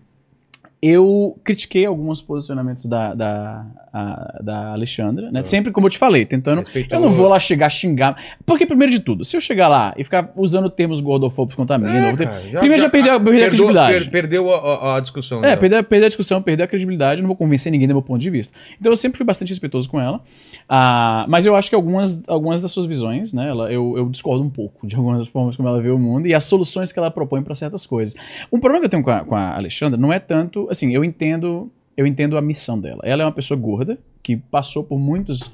Eu 0.81 1.39
critiquei 1.43 1.85
alguns 1.85 2.22
posicionamentos 2.22 2.85
da, 2.85 3.14
da, 3.15 3.65
a- 3.91 4.39
da 4.43 4.68
Alexandra, 4.73 5.31
né? 5.31 5.43
Sempre, 5.43 5.72
como 5.72 5.88
eu 5.88 5.89
te 5.91 5.97
falei, 5.97 6.26
tentando. 6.26 6.60
Respeitou- 6.60 6.97
Eu 6.97 7.02
não 7.02 7.11
vou 7.11 7.27
lá 7.27 7.39
chegar 7.39 7.68
a 7.68 7.69
xingar. 7.69 8.15
Porque, 8.45 8.65
primeiro 8.68 8.91
de 8.91 8.99
tudo, 8.99 9.26
se 9.26 9.35
eu 9.35 9.41
chegar 9.41 9.68
lá 9.68 9.95
e 9.97 10.03
ficar 10.03 10.31
usando 10.35 10.69
termos 10.69 11.02
gordofóbicos 11.02 11.56
contra 11.56 11.77
mim, 11.80 11.88
É, 11.89 12.14
cara, 12.15 12.39
primeiro 12.60 12.84
já 12.84 12.89
perdeu- 12.89 12.89
perdeu 12.89 13.15
a 13.15 13.19
perdoa- 13.19 13.39
credibilidade. 13.49 13.93
per- 14.03 14.11
perdeu 14.11 14.53
a, 14.53 14.57
a- 14.57 14.97
a 14.97 14.99
discussão. 14.99 15.39
É, 15.39 15.41
né? 15.41 15.56
perder, 15.56 15.84
perder 15.85 16.06
a 16.06 16.10
discussão, 16.10 16.41
perder 16.41 16.64
a 16.64 16.68
credibilidade, 16.68 17.22
não 17.22 17.27
vou 17.27 17.35
convencer 17.38 17.72
ninguém 17.72 17.88
do 17.88 17.93
meu 17.95 18.03
ponto 18.03 18.19
de 18.22 18.30
vista. 18.30 18.56
Então 18.80 18.91
eu 18.91 18.95
sempre 18.95 19.18
fui 19.18 19.26
bastante 19.26 19.49
respeitoso 19.49 19.89
com 19.89 19.99
ela. 19.99 20.22
Ah, 20.68 21.26
mas 21.30 21.46
eu 21.46 21.56
acho 21.56 21.70
que 21.70 21.76
algumas, 21.76 22.28
algumas 22.28 22.62
das 22.62 22.72
suas 22.72 22.86
visões, 22.88 23.32
né, 23.32 23.48
ela, 23.48 23.72
eu, 23.72 23.96
eu 23.98 24.10
discordo 24.10 24.44
um 24.44 24.50
pouco 24.50 24.88
de 24.88 24.96
algumas 24.96 25.20
das 25.20 25.28
formas 25.28 25.56
como 25.56 25.68
ela 25.70 25.80
vê 25.82 25.90
o 25.90 26.00
mundo 26.00 26.28
e 26.28 26.34
as 26.34 26.44
soluções 26.44 26.92
que 26.92 26.98
ela 26.98 27.12
propõe 27.12 27.44
para 27.44 27.54
certas 27.54 27.86
coisas. 27.86 28.16
Um 28.52 28.60
problema 28.60 28.80
que 28.82 28.86
eu 28.86 28.90
tenho 28.90 29.04
com 29.04 29.12
a, 29.12 29.24
com 29.24 29.36
a 29.36 29.56
Alexandra 29.56 29.98
não 29.98 30.12
é 30.12 30.20
tanto, 30.20 30.68
assim, 30.70 30.94
eu 30.94 31.04
entendo, 31.04 31.72
eu 31.96 32.08
entendo 32.08 32.38
a 32.38 32.42
missão 32.42 32.80
dela. 32.80 33.02
Ela 33.04 33.22
é 33.24 33.26
uma 33.26 33.32
pessoa 33.32 33.60
gorda 33.60 33.98
que 34.24 34.36
passou 34.36 34.84
por 34.84 34.98
muitos 34.98 35.52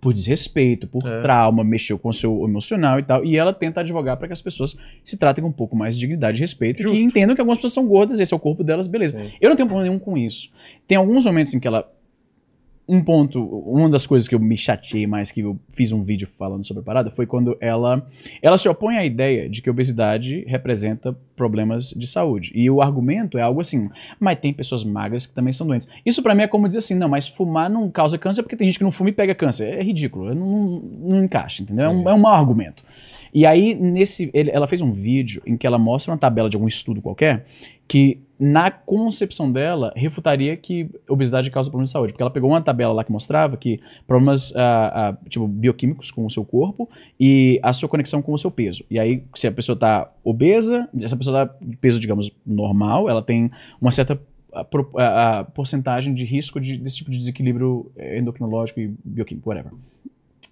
por 0.00 0.12
desrespeito, 0.12 0.86
por 0.86 1.02
É. 1.06 1.22
trauma, 1.22 1.64
mexeu 1.64 1.98
com 1.98 2.10
o 2.10 2.12
seu 2.12 2.44
emocional 2.44 2.98
e 2.98 3.02
tal, 3.02 3.24
e 3.24 3.38
ela 3.38 3.54
tenta 3.54 3.80
advogar 3.80 4.18
para 4.18 4.26
que 4.26 4.34
as 4.34 4.42
pessoas 4.42 4.76
se 5.02 5.16
tratem 5.16 5.42
com 5.42 5.48
um 5.48 5.52
pouco 5.52 5.74
mais 5.74 5.94
de 5.94 6.00
dignidade 6.00 6.36
e 6.36 6.40
respeito, 6.42 6.82
Justo. 6.82 6.98
que 6.98 7.02
entendam 7.02 7.34
que 7.34 7.40
algumas 7.40 7.56
pessoas 7.56 7.72
são 7.72 7.86
gordas, 7.86 8.20
esse 8.20 8.34
é 8.34 8.36
o 8.36 8.38
corpo 8.38 8.62
delas, 8.62 8.86
beleza. 8.86 9.18
Eu 9.40 9.48
não 9.48 9.56
tenho 9.56 9.66
problema 9.66 9.88
nenhum 9.88 9.98
com 9.98 10.18
isso. 10.18 10.50
Tem 10.86 10.98
alguns 10.98 11.24
momentos 11.24 11.54
em 11.54 11.58
que 11.58 11.66
ela. 11.66 11.90
Um 12.86 13.02
ponto, 13.02 13.42
uma 13.42 13.88
das 13.88 14.06
coisas 14.06 14.28
que 14.28 14.34
eu 14.34 14.38
me 14.38 14.58
chateei 14.58 15.06
mais, 15.06 15.30
que 15.30 15.40
eu 15.40 15.58
fiz 15.70 15.90
um 15.90 16.02
vídeo 16.02 16.28
falando 16.38 16.66
sobre 16.66 16.82
a 16.82 16.84
parada, 16.84 17.10
foi 17.10 17.24
quando 17.24 17.56
ela, 17.58 18.06
ela 18.42 18.58
se 18.58 18.68
opõe 18.68 18.98
à 18.98 19.04
ideia 19.06 19.48
de 19.48 19.62
que 19.62 19.70
obesidade 19.70 20.44
representa 20.46 21.16
problemas 21.34 21.94
de 21.96 22.06
saúde. 22.06 22.52
E 22.54 22.68
o 22.68 22.82
argumento 22.82 23.38
é 23.38 23.42
algo 23.42 23.62
assim, 23.62 23.88
mas 24.20 24.38
tem 24.38 24.52
pessoas 24.52 24.84
magras 24.84 25.26
que 25.26 25.32
também 25.32 25.52
são 25.52 25.66
doentes. 25.66 25.88
Isso 26.04 26.22
pra 26.22 26.34
mim 26.34 26.42
é 26.42 26.46
como 26.46 26.66
dizer 26.66 26.80
assim, 26.80 26.94
não, 26.94 27.08
mas 27.08 27.26
fumar 27.26 27.70
não 27.70 27.90
causa 27.90 28.18
câncer 28.18 28.42
porque 28.42 28.54
tem 28.56 28.66
gente 28.66 28.76
que 28.76 28.84
não 28.84 28.92
fuma 28.92 29.08
e 29.08 29.14
pega 29.14 29.34
câncer. 29.34 29.78
É 29.78 29.82
ridículo, 29.82 30.34
não, 30.34 30.46
não, 30.46 30.82
não 31.08 31.24
encaixa, 31.24 31.62
entendeu? 31.62 31.86
É 31.86 31.88
um, 31.88 32.08
é 32.10 32.12
um 32.12 32.18
mau 32.18 32.34
argumento. 32.34 32.84
E 33.32 33.46
aí, 33.46 33.74
nesse, 33.74 34.30
ele- 34.34 34.50
ela 34.50 34.68
fez 34.68 34.82
um 34.82 34.92
vídeo 34.92 35.40
em 35.46 35.56
que 35.56 35.66
ela 35.66 35.78
mostra 35.78 36.12
uma 36.12 36.18
tabela 36.18 36.50
de 36.50 36.56
algum 36.56 36.68
estudo 36.68 37.00
qualquer 37.00 37.46
que, 37.88 38.18
na 38.44 38.70
concepção 38.70 39.50
dela, 39.50 39.92
refutaria 39.96 40.56
que 40.56 40.88
obesidade 41.08 41.50
causa 41.50 41.70
problemas 41.70 41.88
de 41.90 41.92
saúde. 41.92 42.12
Porque 42.12 42.22
ela 42.22 42.30
pegou 42.30 42.50
uma 42.50 42.60
tabela 42.60 42.92
lá 42.92 43.02
que 43.04 43.10
mostrava 43.12 43.56
que 43.56 43.80
problemas 44.06 44.54
ah, 44.56 44.92
ah, 45.16 45.28
tipo, 45.28 45.46
bioquímicos 45.48 46.10
com 46.10 46.26
o 46.26 46.30
seu 46.30 46.44
corpo 46.44 46.88
e 47.18 47.58
a 47.62 47.72
sua 47.72 47.88
conexão 47.88 48.20
com 48.20 48.32
o 48.32 48.38
seu 48.38 48.50
peso. 48.50 48.84
E 48.90 48.98
aí, 48.98 49.22
se 49.34 49.46
a 49.46 49.52
pessoa 49.52 49.74
está 49.74 50.10
obesa, 50.22 50.88
essa 51.00 51.16
pessoa 51.16 51.44
está 51.44 51.54
de 51.60 51.76
peso, 51.76 51.98
digamos, 52.00 52.30
normal, 52.46 53.08
ela 53.08 53.22
tem 53.22 53.50
uma 53.80 53.90
certa 53.90 54.20
a, 54.52 54.62
pro- 54.62 54.90
a- 54.96 55.38
a 55.40 55.44
porcentagem 55.44 56.12
de 56.14 56.24
risco 56.24 56.60
de- 56.60 56.76
desse 56.78 56.96
tipo 56.98 57.10
de 57.10 57.18
desequilíbrio 57.18 57.90
eh, 57.96 58.18
endocrinológico 58.18 58.78
e 58.80 58.94
bioquímico, 59.04 59.48
whatever. 59.48 59.72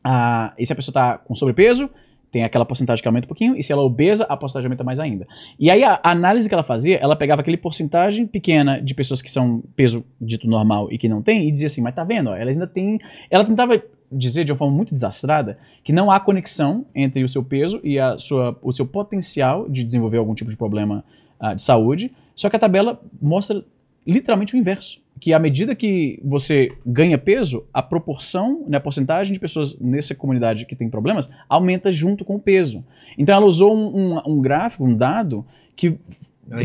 Ah, 0.02 0.52
e 0.58 0.66
se 0.66 0.72
a 0.72 0.76
pessoa 0.76 0.90
está 0.92 1.18
com 1.18 1.34
sobrepeso, 1.34 1.88
tem 2.32 2.44
aquela 2.44 2.64
porcentagem 2.64 3.02
que 3.02 3.06
aumenta 3.06 3.26
um 3.26 3.28
pouquinho, 3.28 3.54
e 3.54 3.62
se 3.62 3.70
ela 3.70 3.82
é 3.82 3.84
obesa, 3.84 4.24
a 4.24 4.36
porcentagem 4.36 4.66
aumenta 4.66 4.82
mais 4.82 4.98
ainda. 4.98 5.28
E 5.60 5.70
aí 5.70 5.84
a, 5.84 6.00
análise 6.02 6.48
que 6.48 6.54
ela 6.54 6.64
fazia, 6.64 6.96
ela 6.96 7.14
pegava 7.14 7.42
aquele 7.42 7.58
porcentagem 7.58 8.26
pequena 8.26 8.80
de 8.80 8.94
pessoas 8.94 9.20
que 9.20 9.30
são 9.30 9.62
peso 9.76 10.02
dito 10.18 10.48
normal 10.48 10.90
e 10.90 10.96
que 10.96 11.08
não 11.08 11.20
tem, 11.20 11.46
e 11.46 11.52
dizia 11.52 11.66
assim, 11.66 11.82
mas 11.82 11.94
tá 11.94 12.02
vendo, 12.02 12.30
ó, 12.30 12.34
elas 12.34 12.56
ainda 12.56 12.66
têm... 12.66 12.98
Ela 13.30 13.44
tentava 13.44 13.80
dizer 14.10 14.44
de 14.44 14.52
uma 14.52 14.58
forma 14.58 14.74
muito 14.74 14.94
desastrada 14.94 15.58
que 15.84 15.92
não 15.92 16.10
há 16.10 16.18
conexão 16.18 16.86
entre 16.94 17.22
o 17.22 17.28
seu 17.28 17.44
peso 17.44 17.80
e 17.84 17.98
a 17.98 18.18
sua, 18.18 18.58
o 18.62 18.72
seu 18.72 18.86
potencial 18.86 19.68
de 19.68 19.84
desenvolver 19.84 20.16
algum 20.16 20.34
tipo 20.34 20.50
de 20.50 20.56
problema 20.56 21.04
ah, 21.38 21.54
de 21.54 21.62
saúde, 21.62 22.12
só 22.34 22.48
que 22.48 22.56
a 22.56 22.58
tabela 22.58 23.00
mostra 23.20 23.62
literalmente 24.06 24.54
o 24.54 24.58
inverso. 24.58 25.01
Que 25.22 25.32
à 25.32 25.38
medida 25.38 25.72
que 25.76 26.18
você 26.24 26.72
ganha 26.84 27.16
peso, 27.16 27.64
a 27.72 27.80
proporção, 27.80 28.64
né, 28.66 28.78
a 28.78 28.80
porcentagem 28.80 29.32
de 29.32 29.38
pessoas 29.38 29.78
nessa 29.78 30.16
comunidade 30.16 30.66
que 30.66 30.74
tem 30.74 30.90
problemas 30.90 31.30
aumenta 31.48 31.92
junto 31.92 32.24
com 32.24 32.34
o 32.34 32.40
peso. 32.40 32.84
Então 33.16 33.32
ela 33.36 33.46
usou 33.46 33.72
um, 33.72 34.16
um- 34.16 34.22
um 34.26 34.40
gráfico, 34.40 34.84
um 34.84 34.96
dado, 34.96 35.46
que 35.76 35.94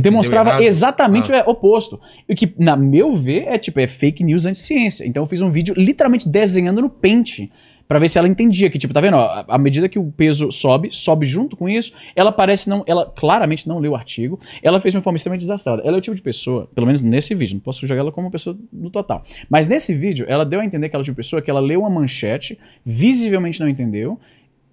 demonstrava 0.02 0.50
exatamente 0.64 1.32
Ah. 1.32 1.44
o 1.46 1.52
oposto. 1.52 2.00
E 2.28 2.34
que, 2.34 2.52
na 2.58 2.76
meu 2.76 3.16
ver, 3.16 3.44
é 3.48 3.60
tipo, 3.60 3.80
é 3.80 3.86
fake 3.86 4.24
news 4.24 4.48
anti-ciência. 4.48 5.06
Então 5.06 5.22
eu 5.22 5.28
fiz 5.28 5.40
um 5.44 5.52
vídeo 5.52 5.76
literalmente 5.78 6.28
desenhando 6.28 6.82
no 6.82 6.90
pente. 6.90 7.52
Pra 7.88 8.00
ver 8.00 8.10
se 8.10 8.18
ela 8.20 8.28
entendia 8.28 8.70
que, 8.70 8.78
tipo, 8.78 8.94
tá 8.94 9.00
vendo? 9.00 9.16
ó, 9.16 9.46
à- 9.48 9.58
medida 9.58 9.88
que 9.88 9.98
o 9.98 10.12
peso 10.12 10.52
sobe, 10.52 10.90
sobe 10.92 11.26
junto 11.26 11.56
com 11.56 11.70
isso, 11.70 11.94
ela 12.16 12.32
parece 12.32 12.70
não. 12.70 12.84
Ela 12.86 13.06
claramente 13.06 13.68
não 13.68 13.80
leu 13.80 13.94
o 13.94 13.96
artigo. 13.96 14.40
Ela 14.62 14.80
fez 14.82 14.94
uma 14.94 15.02
forma 15.02 15.16
extremamente 15.16 15.42
desastrada. 15.42 15.82
Ela 15.86 15.98
é 15.98 16.00
o 16.00 16.02
tipo 16.02 16.16
de 16.16 16.22
pessoa, 16.22 16.70
pelo 16.76 16.86
menos 16.86 17.02
nesse 17.02 17.34
vídeo, 17.34 17.56
não 17.56 17.62
posso 17.62 17.88
jogar 17.88 18.02
ela 18.02 18.12
como 18.12 18.28
uma 18.28 18.32
pessoa 18.32 18.58
no 18.74 18.90
total. 18.90 19.24
Mas 19.50 19.68
nesse 19.68 19.94
vídeo, 19.96 20.26
ela 20.28 20.46
deu 20.46 20.60
a 20.60 20.66
entender 20.66 20.90
que 20.90 20.96
ela 20.96 21.02
é 21.02 21.04
o 21.04 21.06
tipo 21.06 21.16
de 21.16 21.24
pessoa 21.24 21.42
que 21.42 21.50
ela 21.50 21.60
leu 21.62 21.80
uma 21.82 21.90
manchete, 21.90 22.58
visivelmente 22.86 23.60
não 23.60 23.70
entendeu, 23.70 24.20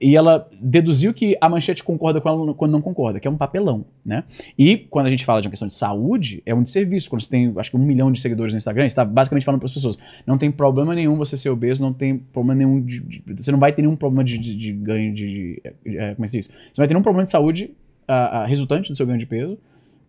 e 0.00 0.16
ela 0.16 0.48
deduziu 0.60 1.14
que 1.14 1.36
a 1.40 1.48
manchete 1.48 1.82
concorda 1.82 2.20
com 2.20 2.28
ela 2.28 2.52
quando 2.54 2.72
não 2.72 2.82
concorda, 2.82 3.20
que 3.20 3.28
é 3.28 3.30
um 3.30 3.36
papelão, 3.36 3.84
né? 4.04 4.24
E 4.58 4.76
quando 4.76 5.06
a 5.06 5.10
gente 5.10 5.24
fala 5.24 5.40
de 5.40 5.46
uma 5.46 5.50
questão 5.52 5.68
de 5.68 5.74
saúde, 5.74 6.42
é 6.44 6.54
um 6.54 6.62
desserviço. 6.62 7.08
Quando 7.08 7.22
você 7.22 7.30
tem, 7.30 7.52
acho 7.56 7.70
que 7.70 7.76
um 7.76 7.80
milhão 7.80 8.10
de 8.12 8.20
seguidores 8.20 8.52
no 8.52 8.58
Instagram, 8.58 8.82
você 8.84 8.88
está 8.88 9.04
basicamente 9.04 9.44
falando 9.44 9.60
para 9.60 9.68
as 9.68 9.72
pessoas: 9.74 9.98
não 10.26 10.36
tem 10.36 10.50
problema 10.50 10.94
nenhum 10.94 11.16
você 11.16 11.36
ser 11.36 11.48
obeso, 11.50 11.82
não 11.82 11.92
tem 11.92 12.18
problema 12.18 12.54
nenhum 12.58 12.80
de. 12.82 13.00
de- 13.00 13.22
você 13.42 13.52
não 13.52 13.58
vai 13.58 13.72
ter 13.72 13.82
nenhum 13.82 13.96
problema 13.96 14.24
de, 14.24 14.36
de- 14.38 14.72
ganho 14.72 15.14
de. 15.14 15.62
é, 15.64 16.14
como 16.14 16.24
é 16.24 16.26
que 16.26 16.28
se 16.28 16.36
diz? 16.38 16.46
Você 16.48 16.54
vai 16.76 16.88
ter 16.88 16.94
nenhum 16.94 17.02
problema 17.02 17.24
de 17.24 17.30
saúde 17.30 17.70
ah, 18.06 18.42
ah, 18.42 18.46
resultante 18.46 18.90
do 18.90 18.96
seu 18.96 19.06
ganho 19.06 19.18
de 19.18 19.26
peso, 19.26 19.56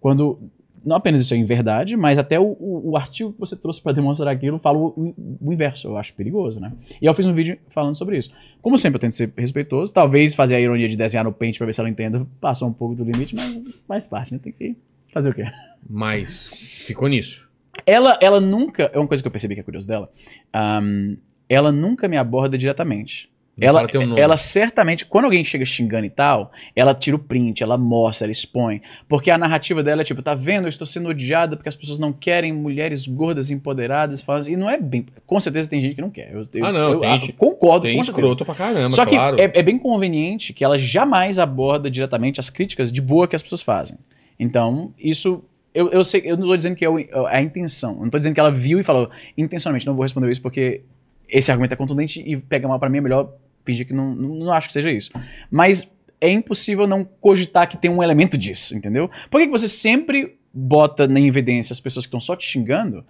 quando. 0.02 0.40
Não 0.86 0.96
apenas 0.96 1.20
isso 1.22 1.34
é 1.34 1.38
em 1.38 1.44
verdade, 1.46 1.98
mas 1.98 2.20
até 2.20 2.40
o, 2.40 2.44
o- 2.60 2.92
o 2.92 2.98
artigo 2.98 3.34
que 3.34 3.40
você 3.40 3.56
trouxe 3.56 3.82
para 3.82 3.92
demonstrar 3.94 4.32
aquilo 4.32 4.60
fala 4.60 4.78
o, 4.78 5.14
o 5.42 5.52
inverso. 5.52 5.88
Eu 5.88 5.98
acho 5.98 6.14
perigoso, 6.14 6.60
né? 6.60 6.72
E 7.02 7.06
eu 7.06 7.14
fiz 7.14 7.26
um 7.26 7.34
vídeo 7.34 7.58
falando 7.70 7.96
sobre 7.96 8.18
isso. 8.18 8.32
Como 8.62 8.78
sempre, 8.78 8.98
eu 8.98 9.02
tento 9.02 9.16
ser 9.16 9.34
respeitoso. 9.36 9.92
Talvez 9.94 10.36
fazer 10.36 10.56
a 10.56 10.60
ironia 10.62 10.88
de 10.88 10.96
desenhar 10.96 11.24
no 11.26 11.34
pente 11.34 11.58
pra 11.58 11.66
ver 11.66 11.74
se 11.74 11.80
ela 11.82 11.90
entenda. 11.90 12.26
Passou 12.40 12.68
um 12.70 12.74
pouco 12.74 12.94
do 12.96 13.04
limite, 13.04 13.36
mas 13.36 13.82
faz 13.88 14.06
parte, 14.08 14.34
né? 14.34 14.40
Tem 14.44 14.54
que 14.54 14.76
fazer 15.12 15.30
o 15.30 15.34
quê? 15.34 15.46
Mas 15.90 16.50
ficou 16.86 17.08
nisso. 17.08 17.44
Ela, 17.86 18.18
ela 18.22 18.40
nunca. 18.40 18.90
É 18.94 19.00
uma 19.00 19.08
coisa 19.08 19.22
que 19.24 19.28
eu 19.28 19.32
percebi 19.32 19.56
que 19.56 19.62
é 19.62 19.64
curioso 19.64 19.88
dela. 19.88 20.10
ahm, 20.54 21.16
ela 21.50 21.72
nunca 21.72 22.08
me 22.08 22.18
aborda 22.18 22.58
diretamente. 22.58 23.30
Ela, 23.60 23.88
nome. 24.06 24.20
ela 24.20 24.36
certamente, 24.36 25.06
quando 25.06 25.26
alguém 25.26 25.42
chega 25.44 25.64
xingando 25.64 26.06
e 26.06 26.10
tal, 26.10 26.52
ela 26.76 26.94
tira 26.94 27.16
o 27.16 27.20
print, 27.20 27.64
ela 27.64 27.78
mostra, 27.78 28.26
ela 28.26 28.32
expõe. 28.34 28.82
Porque 29.08 29.32
a 29.32 29.38
narrativa 29.38 29.82
dela 29.82 30.02
é 30.02 30.04
tipo, 30.04 30.22
tá 30.22 30.36
vendo? 30.36 30.66
Eu 30.66 30.70
estou 30.70 30.86
sendo 30.86 31.08
odiada 31.08 31.56
porque 31.56 31.70
as 31.70 31.76
pessoas 31.76 31.98
não 31.98 32.12
querem 32.12 32.52
mulheres 32.52 33.08
gordas, 33.08 33.50
empoderadas. 33.52 34.22
falam- 34.22 34.48
E 34.50 34.58
não 34.58 34.70
é 34.70 34.78
bem. 34.78 35.06
Com 35.26 35.40
certeza 35.40 35.70
tem 35.70 35.80
gente 35.80 35.96
que 35.96 36.02
não 36.02 36.10
quer. 36.10 36.32
Eu, 36.34 36.46
eu- 36.54 36.66
Ah, 36.66 36.72
não, 36.74 36.92
eu, 36.92 37.00
tem 37.00 37.20
gente- 37.20 37.32
concordo 37.34 37.84
Tem 37.84 37.96
com 37.96 38.04
certeza. 38.04 38.22
escroto 38.28 38.44
pra 38.46 38.56
caramba, 38.56 38.92
Só 38.92 39.06
que 39.06 39.16
claro. 39.16 39.40
é, 39.40 39.44
é 39.54 39.64
bem 39.64 39.80
conveniente 39.80 40.52
que 40.52 40.64
ela 40.64 40.78
jamais 40.78 41.40
aborda 41.40 41.90
diretamente 41.90 42.42
as 42.42 42.50
críticas 42.50 42.92
de 42.92 43.02
boa 43.02 43.26
que 43.26 43.38
as 43.38 43.42
pessoas 43.42 43.62
fazem. 43.62 43.98
Então, 44.40 44.92
isso. 45.00 45.42
Eu, 45.74 45.90
eu 45.92 46.04
sei, 46.04 46.22
eu 46.26 46.36
não 46.38 46.48
tô 46.48 46.56
dizendo 46.58 46.76
que 46.76 46.86
é 46.86 46.90
é 46.90 47.38
a 47.38 47.42
intenção. 47.42 47.94
Eu 47.96 48.02
não 48.04 48.10
tô 48.10 48.18
dizendo 48.18 48.34
que 48.34 48.40
ela 48.40 48.52
viu 48.52 48.80
e 48.80 48.84
falou 48.84 49.10
intencionalmente, 49.38 49.86
não 49.88 49.94
vou 49.94 50.04
responder 50.04 50.30
isso 50.32 50.42
porque 50.42 50.82
esse 51.30 51.52
argumento 51.52 51.74
é 51.74 51.76
contundente 51.76 52.22
e 52.26 52.38
pega 52.38 52.68
mal 52.68 52.80
pra 52.80 52.88
mim, 52.90 53.00
é 53.00 53.02
melhor 53.02 53.30
fingir 53.66 53.88
que 53.88 53.94
não, 53.94 54.14
não, 54.14 54.36
não 54.36 54.52
acho 54.52 54.68
que 54.68 54.74
seja 54.74 54.92
isso. 54.92 55.12
Mas 55.50 55.90
é 56.22 56.30
impossível 56.30 56.88
não 56.88 57.04
cogitar 57.04 57.68
que 57.68 57.78
tem 57.78 57.92
um 57.92 58.02
elemento 58.02 58.38
disso, 58.38 58.76
entendeu? 58.76 59.10
Por 59.30 59.40
que, 59.40 59.48
que 59.48 59.52
você 59.52 59.68
sempre 59.68 60.38
bota 60.54 61.08
na 61.08 61.20
evidência 61.20 61.74
as 61.74 61.80
pessoas 61.80 62.06
que 62.06 62.08
estão 62.08 62.20
só 62.22 62.36
te 62.36 62.46
xingando? 62.46 63.04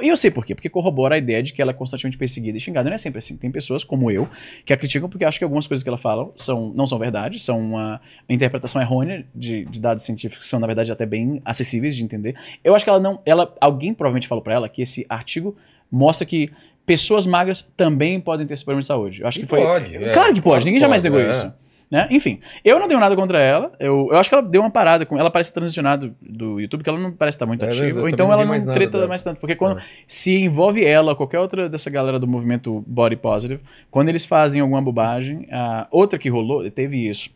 E 0.00 0.08
eu 0.08 0.16
sei 0.16 0.30
por 0.30 0.46
quê, 0.46 0.54
porque 0.54 0.70
corrobora 0.70 1.16
a 1.16 1.18
ideia 1.18 1.42
de 1.42 1.52
que 1.52 1.60
ela 1.60 1.72
é 1.72 1.74
constantemente 1.74 2.16
perseguida 2.16 2.56
e 2.56 2.60
xingada. 2.60 2.88
Não 2.88 2.94
é 2.94 2.98
sempre 2.98 3.18
assim. 3.18 3.36
Tem 3.36 3.50
pessoas 3.50 3.84
como 3.84 4.10
eu 4.10 4.26
que 4.64 4.72
a 4.72 4.76
criticam 4.76 5.08
porque 5.08 5.24
acham 5.24 5.38
que 5.38 5.44
algumas 5.44 5.66
coisas 5.66 5.82
que 5.82 5.88
ela 5.88 5.98
fala 5.98 6.30
são, 6.36 6.72
não 6.74 6.86
são 6.86 6.98
verdade, 6.98 7.38
são 7.38 7.58
uma 7.60 8.00
interpretação 8.28 8.80
errônea 8.80 9.26
de, 9.34 9.66
de 9.66 9.80
dados 9.80 10.04
científicos 10.04 10.46
que 10.46 10.50
são, 10.50 10.60
na 10.60 10.66
verdade, 10.66 10.90
até 10.90 11.04
bem 11.04 11.42
acessíveis 11.44 11.94
de 11.94 12.04
entender. 12.04 12.36
Eu 12.64 12.74
acho 12.74 12.84
que 12.84 12.90
ela 12.90 13.00
não. 13.00 13.20
Ela, 13.26 13.54
alguém 13.60 13.92
provavelmente 13.92 14.28
falou 14.28 14.42
pra 14.42 14.54
ela 14.54 14.68
que 14.68 14.80
esse 14.80 15.04
artigo 15.08 15.56
mostra 15.90 16.26
que 16.26 16.50
pessoas 16.86 17.26
magras 17.26 17.62
também 17.76 18.20
podem 18.20 18.46
ter 18.46 18.54
esse 18.54 18.64
problema 18.64 18.80
de 18.80 18.86
saúde. 18.86 19.20
Eu 19.22 19.28
acho 19.28 19.38
E 19.38 19.42
que 19.42 19.48
foi. 19.48 19.60
pode, 19.60 19.96
é. 19.96 20.12
Claro 20.12 20.34
que 20.34 20.40
pode, 20.40 20.64
ninguém 20.64 20.78
que 20.78 20.84
jamais 20.84 21.02
pode, 21.02 21.14
negou 21.14 21.28
é. 21.28 21.32
isso. 21.32 21.52
Né? 21.90 22.08
Enfim, 22.10 22.40
eu 22.64 22.78
não 22.80 22.88
tenho 22.88 22.98
nada 22.98 23.14
contra 23.14 23.38
ela. 23.38 23.70
Eu, 23.78 24.08
eu 24.10 24.16
acho 24.16 24.26
que 24.30 24.34
ela 24.34 24.42
deu 24.42 24.62
uma 24.62 24.70
parada 24.70 25.04
com. 25.04 25.18
Ela 25.18 25.30
parece 25.30 25.52
transicionado 25.52 26.14
do 26.22 26.58
YouTube, 26.58 26.82
que 26.82 26.88
ela 26.88 26.98
não 26.98 27.12
parece 27.12 27.36
estar 27.36 27.44
muito 27.44 27.62
É, 27.66 27.68
ativa. 27.68 28.00
Ou 28.00 28.08
então 28.08 28.32
ela 28.32 28.46
não 28.46 28.58
treta 28.72 28.92
dela. 28.92 29.06
mais 29.06 29.22
tanto. 29.22 29.38
Porque 29.38 29.54
quando 29.54 29.78
É. 29.78 29.82
se 30.06 30.34
envolve 30.38 30.82
ela, 30.82 31.14
qualquer 31.14 31.38
outra 31.38 31.68
dessa 31.68 31.90
galera 31.90 32.18
do 32.18 32.26
movimento 32.26 32.82
body 32.86 33.16
positive, 33.16 33.60
quando 33.90 34.08
eles 34.08 34.24
fazem 34.24 34.62
alguma 34.62 34.80
bobagem, 34.80 35.46
ah, 35.52 35.86
outra 35.90 36.18
que 36.18 36.30
rolou, 36.30 36.68
teve 36.70 37.06
isso. 37.06 37.28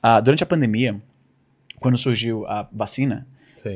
Ah, 0.00 0.20
durante 0.20 0.44
a 0.44 0.46
pandemia, 0.46 0.94
quando 1.80 1.98
surgiu 1.98 2.46
a 2.46 2.64
vacina, 2.72 3.26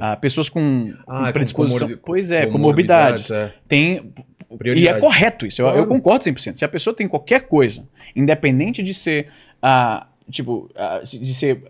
ah, 0.00 0.14
pessoas 0.16 0.48
com, 0.48 0.92
Ah, 1.08 1.16
com 1.18 1.24
com 1.26 1.32
predisposição. 1.32 1.88
comorbi- 1.88 2.02
pois 2.06 2.30
é, 2.30 2.46
comorbidades, 2.46 3.26
comorbidades. 3.26 3.30
é. 3.32 3.52
Tem 3.66 4.12
e 4.54 4.58
Prioridade. 4.58 4.96
é 4.98 5.00
correto 5.00 5.46
isso, 5.46 5.62
eu, 5.62 5.68
eu 5.68 5.86
concordo 5.86 6.24
100%. 6.24 6.54
Se 6.56 6.64
a 6.64 6.68
pessoa 6.68 6.94
tem 6.94 7.06
qualquer 7.08 7.46
coisa, 7.46 7.86
independente 8.14 8.82
de 8.82 8.92
ser, 8.94 9.28
ah, 9.62 10.06
tipo, 10.30 10.70
ah, 10.76 11.00
de 11.04 11.34
ser 11.34 11.62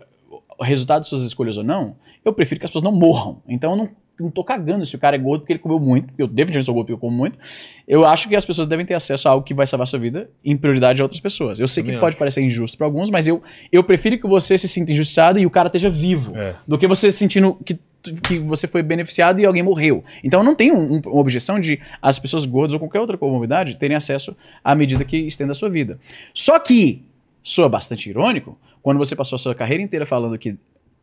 o 0.59 0.63
resultado 0.63 1.01
de 1.03 1.07
suas 1.07 1.23
escolhas 1.23 1.57
ou 1.57 1.63
não, 1.63 1.95
eu 2.23 2.33
prefiro 2.33 2.59
que 2.59 2.65
as 2.65 2.69
pessoas 2.71 2.83
não 2.83 2.91
morram. 2.91 3.41
Então 3.47 3.71
eu 3.71 3.77
não, 3.77 3.89
não 4.19 4.29
tô 4.29 4.43
cagando 4.43 4.85
se 4.85 4.95
o 4.95 4.99
cara 4.99 5.15
é 5.15 5.19
gordo 5.19 5.41
porque 5.41 5.53
ele 5.53 5.59
comeu 5.59 5.79
muito, 5.79 6.07
porque 6.07 6.21
eu 6.21 6.27
definitivamente 6.27 6.65
sou 6.65 6.75
gordo 6.75 6.85
porque 6.87 6.93
eu 6.95 6.99
como 6.99 7.15
muito. 7.17 7.39
Eu 7.87 8.05
acho 8.05 8.29
que 8.29 8.35
as 8.35 8.45
pessoas 8.45 8.67
devem 8.67 8.85
ter 8.85 8.93
acesso 8.93 9.27
a 9.27 9.31
algo 9.31 9.43
que 9.45 9.53
vai 9.53 9.65
salvar 9.65 9.83
a 9.83 9.87
sua 9.87 9.97
vida 9.99 10.29
em 10.45 10.55
prioridade 10.55 11.01
a 11.01 11.05
outras 11.05 11.19
pessoas. 11.19 11.59
Eu 11.59 11.67
sei 11.67 11.81
Também 11.83 11.95
que 11.95 11.99
pode 11.99 12.13
acho. 12.13 12.19
parecer 12.19 12.41
injusto 12.43 12.77
pra 12.77 12.85
alguns, 12.85 13.09
mas 13.09 13.27
eu, 13.27 13.41
eu 13.71 13.83
prefiro 13.83 14.19
que 14.19 14.27
você 14.27 14.55
se 14.57 14.67
sinta 14.67 14.91
injustiçado 14.91 15.39
e 15.39 15.45
o 15.45 15.49
cara 15.49 15.67
esteja 15.67 15.89
vivo 15.89 16.37
É. 16.37 16.55
do 16.67 16.77
que 16.77 16.87
você 16.87 17.09
sentindo 17.11 17.55
que, 17.65 17.79
que 18.23 18.39
você 18.39 18.67
foi 18.67 18.81
beneficiado 18.81 19.39
e 19.39 19.45
alguém 19.45 19.61
morreu. 19.63 20.03
Então 20.23 20.43
não 20.43 20.55
tenho 20.55 20.75
um- 20.75 20.95
um- 20.95 21.01
uma 21.05 21.19
objeção 21.21 21.59
de 21.59 21.79
as 22.01 22.17
pessoas 22.19 22.45
gordas 22.45 22.73
ou 22.73 22.79
qualquer 22.79 22.99
outra 22.99 23.17
comorbidade 23.17 23.77
terem 23.77 23.95
acesso 23.95 24.35
à 24.63 24.73
medida 24.75 25.03
que 25.05 25.17
estenda 25.17 25.51
a 25.51 25.55
sua 25.55 25.69
vida. 25.69 25.99
Só 26.33 26.57
que 26.59 27.03
soa 27.43 27.69
bastante 27.69 28.09
irônico 28.09 28.57
quando 28.81 28.97
você 28.97 29.15
passou 29.15 29.35
a 29.35 29.39
sua 29.39 29.53
carreira 29.55 29.83
inteira 29.83 30.05
falando 30.05 30.37
que 30.37 30.55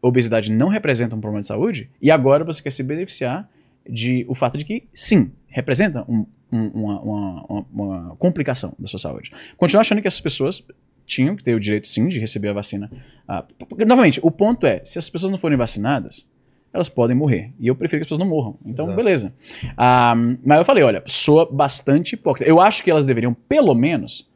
obesidade 0.03 0.51
não 0.53 0.69
representa 0.69 1.15
um 1.17 1.21
problema 1.21 1.41
de 1.41 1.47
saúde 1.47 1.89
e 2.01 2.11
agora 2.11 2.45
você 2.45 2.63
quer 2.63 2.71
se 2.71 2.83
beneficiar 2.83 3.49
de 3.89 4.25
o 4.29 4.35
fato 4.35 4.57
de 4.59 4.65
que 4.65 4.85
sim, 4.95 5.31
representa 5.49 6.05
um- 6.09 6.27
um- 6.53 6.69
uma, 6.69 7.01
uma- 7.01 7.67
uma- 7.73 8.17
complicação 8.17 8.75
da 8.79 8.87
sua 8.87 8.99
saúde. 8.99 9.33
Continuo 9.57 9.81
achando 9.81 10.01
que 10.01 10.07
essas 10.07 10.21
pessoas 10.21 10.63
tinham 11.07 11.35
que 11.35 11.43
ter 11.43 11.55
o 11.55 11.61
direito 11.61 11.89
sim 11.89 12.07
de 12.09 12.19
receber 12.21 12.49
a 12.49 12.53
vacina. 12.53 12.91
Ah, 13.27 13.45
novamente, 13.87 14.21
o 14.23 14.31
ponto 14.31 14.67
é, 14.67 14.83
se 14.85 14.99
as 14.99 15.09
pessoas 15.09 15.33
não 15.33 15.39
forem 15.39 15.57
vacinadas, 15.57 16.27
elas 16.73 16.89
podem 16.89 17.17
morrer. 17.17 17.51
E 17.59 17.67
eu 17.69 17.75
prefiro 17.75 18.01
que 18.01 18.03
as 18.03 18.07
pessoas 18.07 18.21
não 18.21 18.27
morram. 18.27 18.57
Então, 18.65 18.87
Exato. 18.87 18.97
beleza. 18.97 19.35
Ah, 19.77 20.15
mas 20.45 20.59
eu 20.59 20.65
falei, 20.65 20.85
olha, 20.85 21.03
soa 21.07 21.47
bastante 21.51 22.15
hipócrita. 22.15 22.49
Eu 22.49 22.61
acho 22.61 22.83
que 22.85 22.91
elas 22.91 23.07
deveriam, 23.07 23.35
pelo 23.49 23.75
menos, 23.75 24.27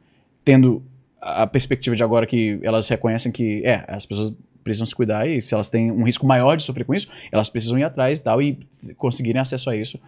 tendo 0.43 0.81
a 1.21 1.47
perspectiva 1.47 1.95
de 1.95 2.03
agora 2.03 2.25
que 2.25 2.59
elas 2.63 2.87
reconhecem 2.89 3.31
que, 3.31 3.61
é, 3.65 3.83
as 3.87 4.05
pessoas 4.05 4.33
precisam 4.63 4.85
se 4.85 4.95
cuidar 4.95 5.27
e 5.27 5.41
se 5.41 5.53
elas 5.53 5.69
têm 5.69 5.91
um 5.91 6.03
risco 6.05 6.25
maior 6.25 6.55
de 6.55 6.63
sofrer 6.63 6.85
com 6.85 6.93
isso, 6.95 7.09
elas 7.31 7.49
precisam 7.49 7.77
ir 7.77 7.83
atrás 7.83 8.19
e 8.19 8.23
tal 8.23 8.41
e 8.41 8.57
conseguirem 8.97 9.41
acesso 9.41 9.69
a 9.69 9.75
isso 9.75 9.99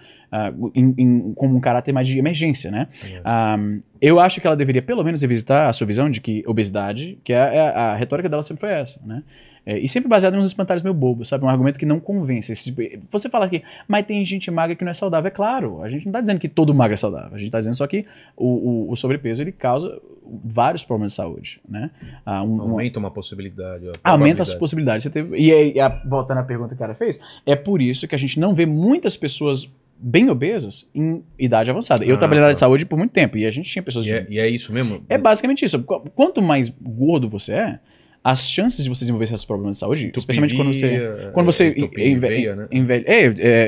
em- 0.73 0.93
em- 0.97 1.33
como 1.33 1.55
um 1.57 1.59
caráter 1.59 1.91
mais 1.93 2.07
de 2.07 2.17
emergência, 2.17 2.71
né? 2.71 2.87
Ah, 3.23 3.57
eu 4.01 4.17
acho 4.19 4.39
que 4.39 4.47
ela 4.47 4.55
deveria 4.55 4.81
pelo 4.81 5.03
menos 5.03 5.21
revisitar 5.21 5.67
a 5.67 5.73
sua 5.73 5.85
visão 5.85 6.09
de 6.09 6.21
que 6.21 6.41
obesidade, 6.47 7.17
que 7.23 7.33
é, 7.33 7.35
é- 7.37 7.59
a 7.75 7.95
retórica 7.95 8.29
dela 8.29 8.41
sempre 8.43 8.61
foi 8.61 8.71
essa, 8.71 9.01
né? 9.05 9.23
É, 9.65 9.79
e 9.79 9.87
sempre 9.87 10.07
baseado 10.07 10.35
nos 10.35 10.47
espantalhos 10.47 10.83
meio 10.83 10.93
bobos, 10.93 11.27
sabe? 11.27 11.43
Um 11.43 11.49
argumento 11.49 11.79
que 11.79 11.85
não 11.87 11.99
convence. 11.99 12.51
Esse 12.51 12.65
tipo- 12.71 12.81
você 13.11 13.27
fala 13.29 13.45
aqui, 13.45 13.63
mas 13.87 14.05
tem 14.05 14.23
gente 14.23 14.51
magra 14.51 14.75
que 14.75 14.83
não 14.83 14.91
é 14.91 14.93
saudável. 14.93 15.27
É 15.27 15.31
claro, 15.31 15.81
a 15.81 15.89
gente 15.89 16.05
não 16.05 16.11
está 16.11 16.21
dizendo 16.21 16.39
que 16.39 16.47
todo 16.47 16.71
magro 16.73 16.93
é 16.93 16.97
saudável. 16.97 17.29
A 17.33 17.37
gente 17.37 17.47
está 17.47 17.59
dizendo 17.59 17.75
só 17.75 17.87
que 17.87 18.05
o, 18.37 18.45
o- 18.87 18.91
o 18.91 18.95
sobrepeso 18.95 19.41
ele 19.41 19.51
causa 19.51 19.99
vários 20.43 20.83
problemas 20.83 21.13
de 21.13 21.15
saúde, 21.15 21.59
né? 21.67 21.89
Ah, 22.25 22.43
um- 22.43 22.57
um- 22.57 22.61
Aumenta 22.61 22.99
uma 22.99 23.09
possibilidade. 23.11 23.85
a 24.03 24.11
aumenta 24.11 24.41
as 24.43 24.53
possibilidades. 24.53 25.03
Você 25.03 25.09
teve- 25.09 25.35
e 25.37 25.51
aí, 25.51 25.79
a- 25.79 26.01
voltando 26.05 26.39
à 26.39 26.43
pergunta 26.43 26.69
que 26.69 26.75
o 26.75 26.77
cara 26.79 26.93
fez, 26.93 27.19
é 27.45 27.55
por 27.55 27.81
isso 27.81 28.07
que 28.07 28.13
a 28.13 28.19
gente 28.19 28.39
não 28.39 28.53
vê 28.53 28.65
muitas 28.67 29.17
pessoas 29.17 29.67
bem 29.97 30.29
obesas 30.29 30.87
em 30.93 31.23
idade 31.39 31.71
avançada. 31.71 32.03
Eu 32.05 32.15
Ah, 32.15 32.17
trabalhei 32.19 32.41
na 32.41 32.47
área 32.47 32.53
de 32.53 32.59
tá. 32.59 32.65
saúde 32.65 32.85
por 32.85 32.97
muito 32.97 33.11
tempo 33.11 33.37
e 33.37 33.45
a 33.45 33.51
gente 33.51 33.69
tinha 33.69 33.81
pessoas 33.81 34.05
E 34.05 34.09
de 34.09 34.15
é, 34.15 34.27
e 34.29 34.39
é 34.39 34.47
isso 34.49 34.71
mesmo? 34.73 35.01
é 35.09 35.17
basicamente 35.17 35.63
isso. 35.65 35.81
Qu- 35.83 36.01
Quanto 36.13 36.41
mais 36.41 36.69
gordo 36.69 37.27
você 37.29 37.53
é, 37.53 37.79
as 38.27 38.49
chances 38.49 38.83
de 38.83 38.89
você 38.89 39.01
desenvolver 39.01 39.25
esses 39.25 39.45
problemas 39.45 39.77
de 39.77 39.81
saúde, 39.81 40.11
especialmente 40.17 40.55
quando 40.55 40.73
você. 40.73 40.87
Entupia, 40.95 41.31
Quando 41.31 41.45
você 41.45 41.63
é, 41.95 42.07
enve- 42.09 42.27
veia, 42.27 42.55
né? 42.55 42.67
envelhe- 42.71 43.05
é, 43.07 43.25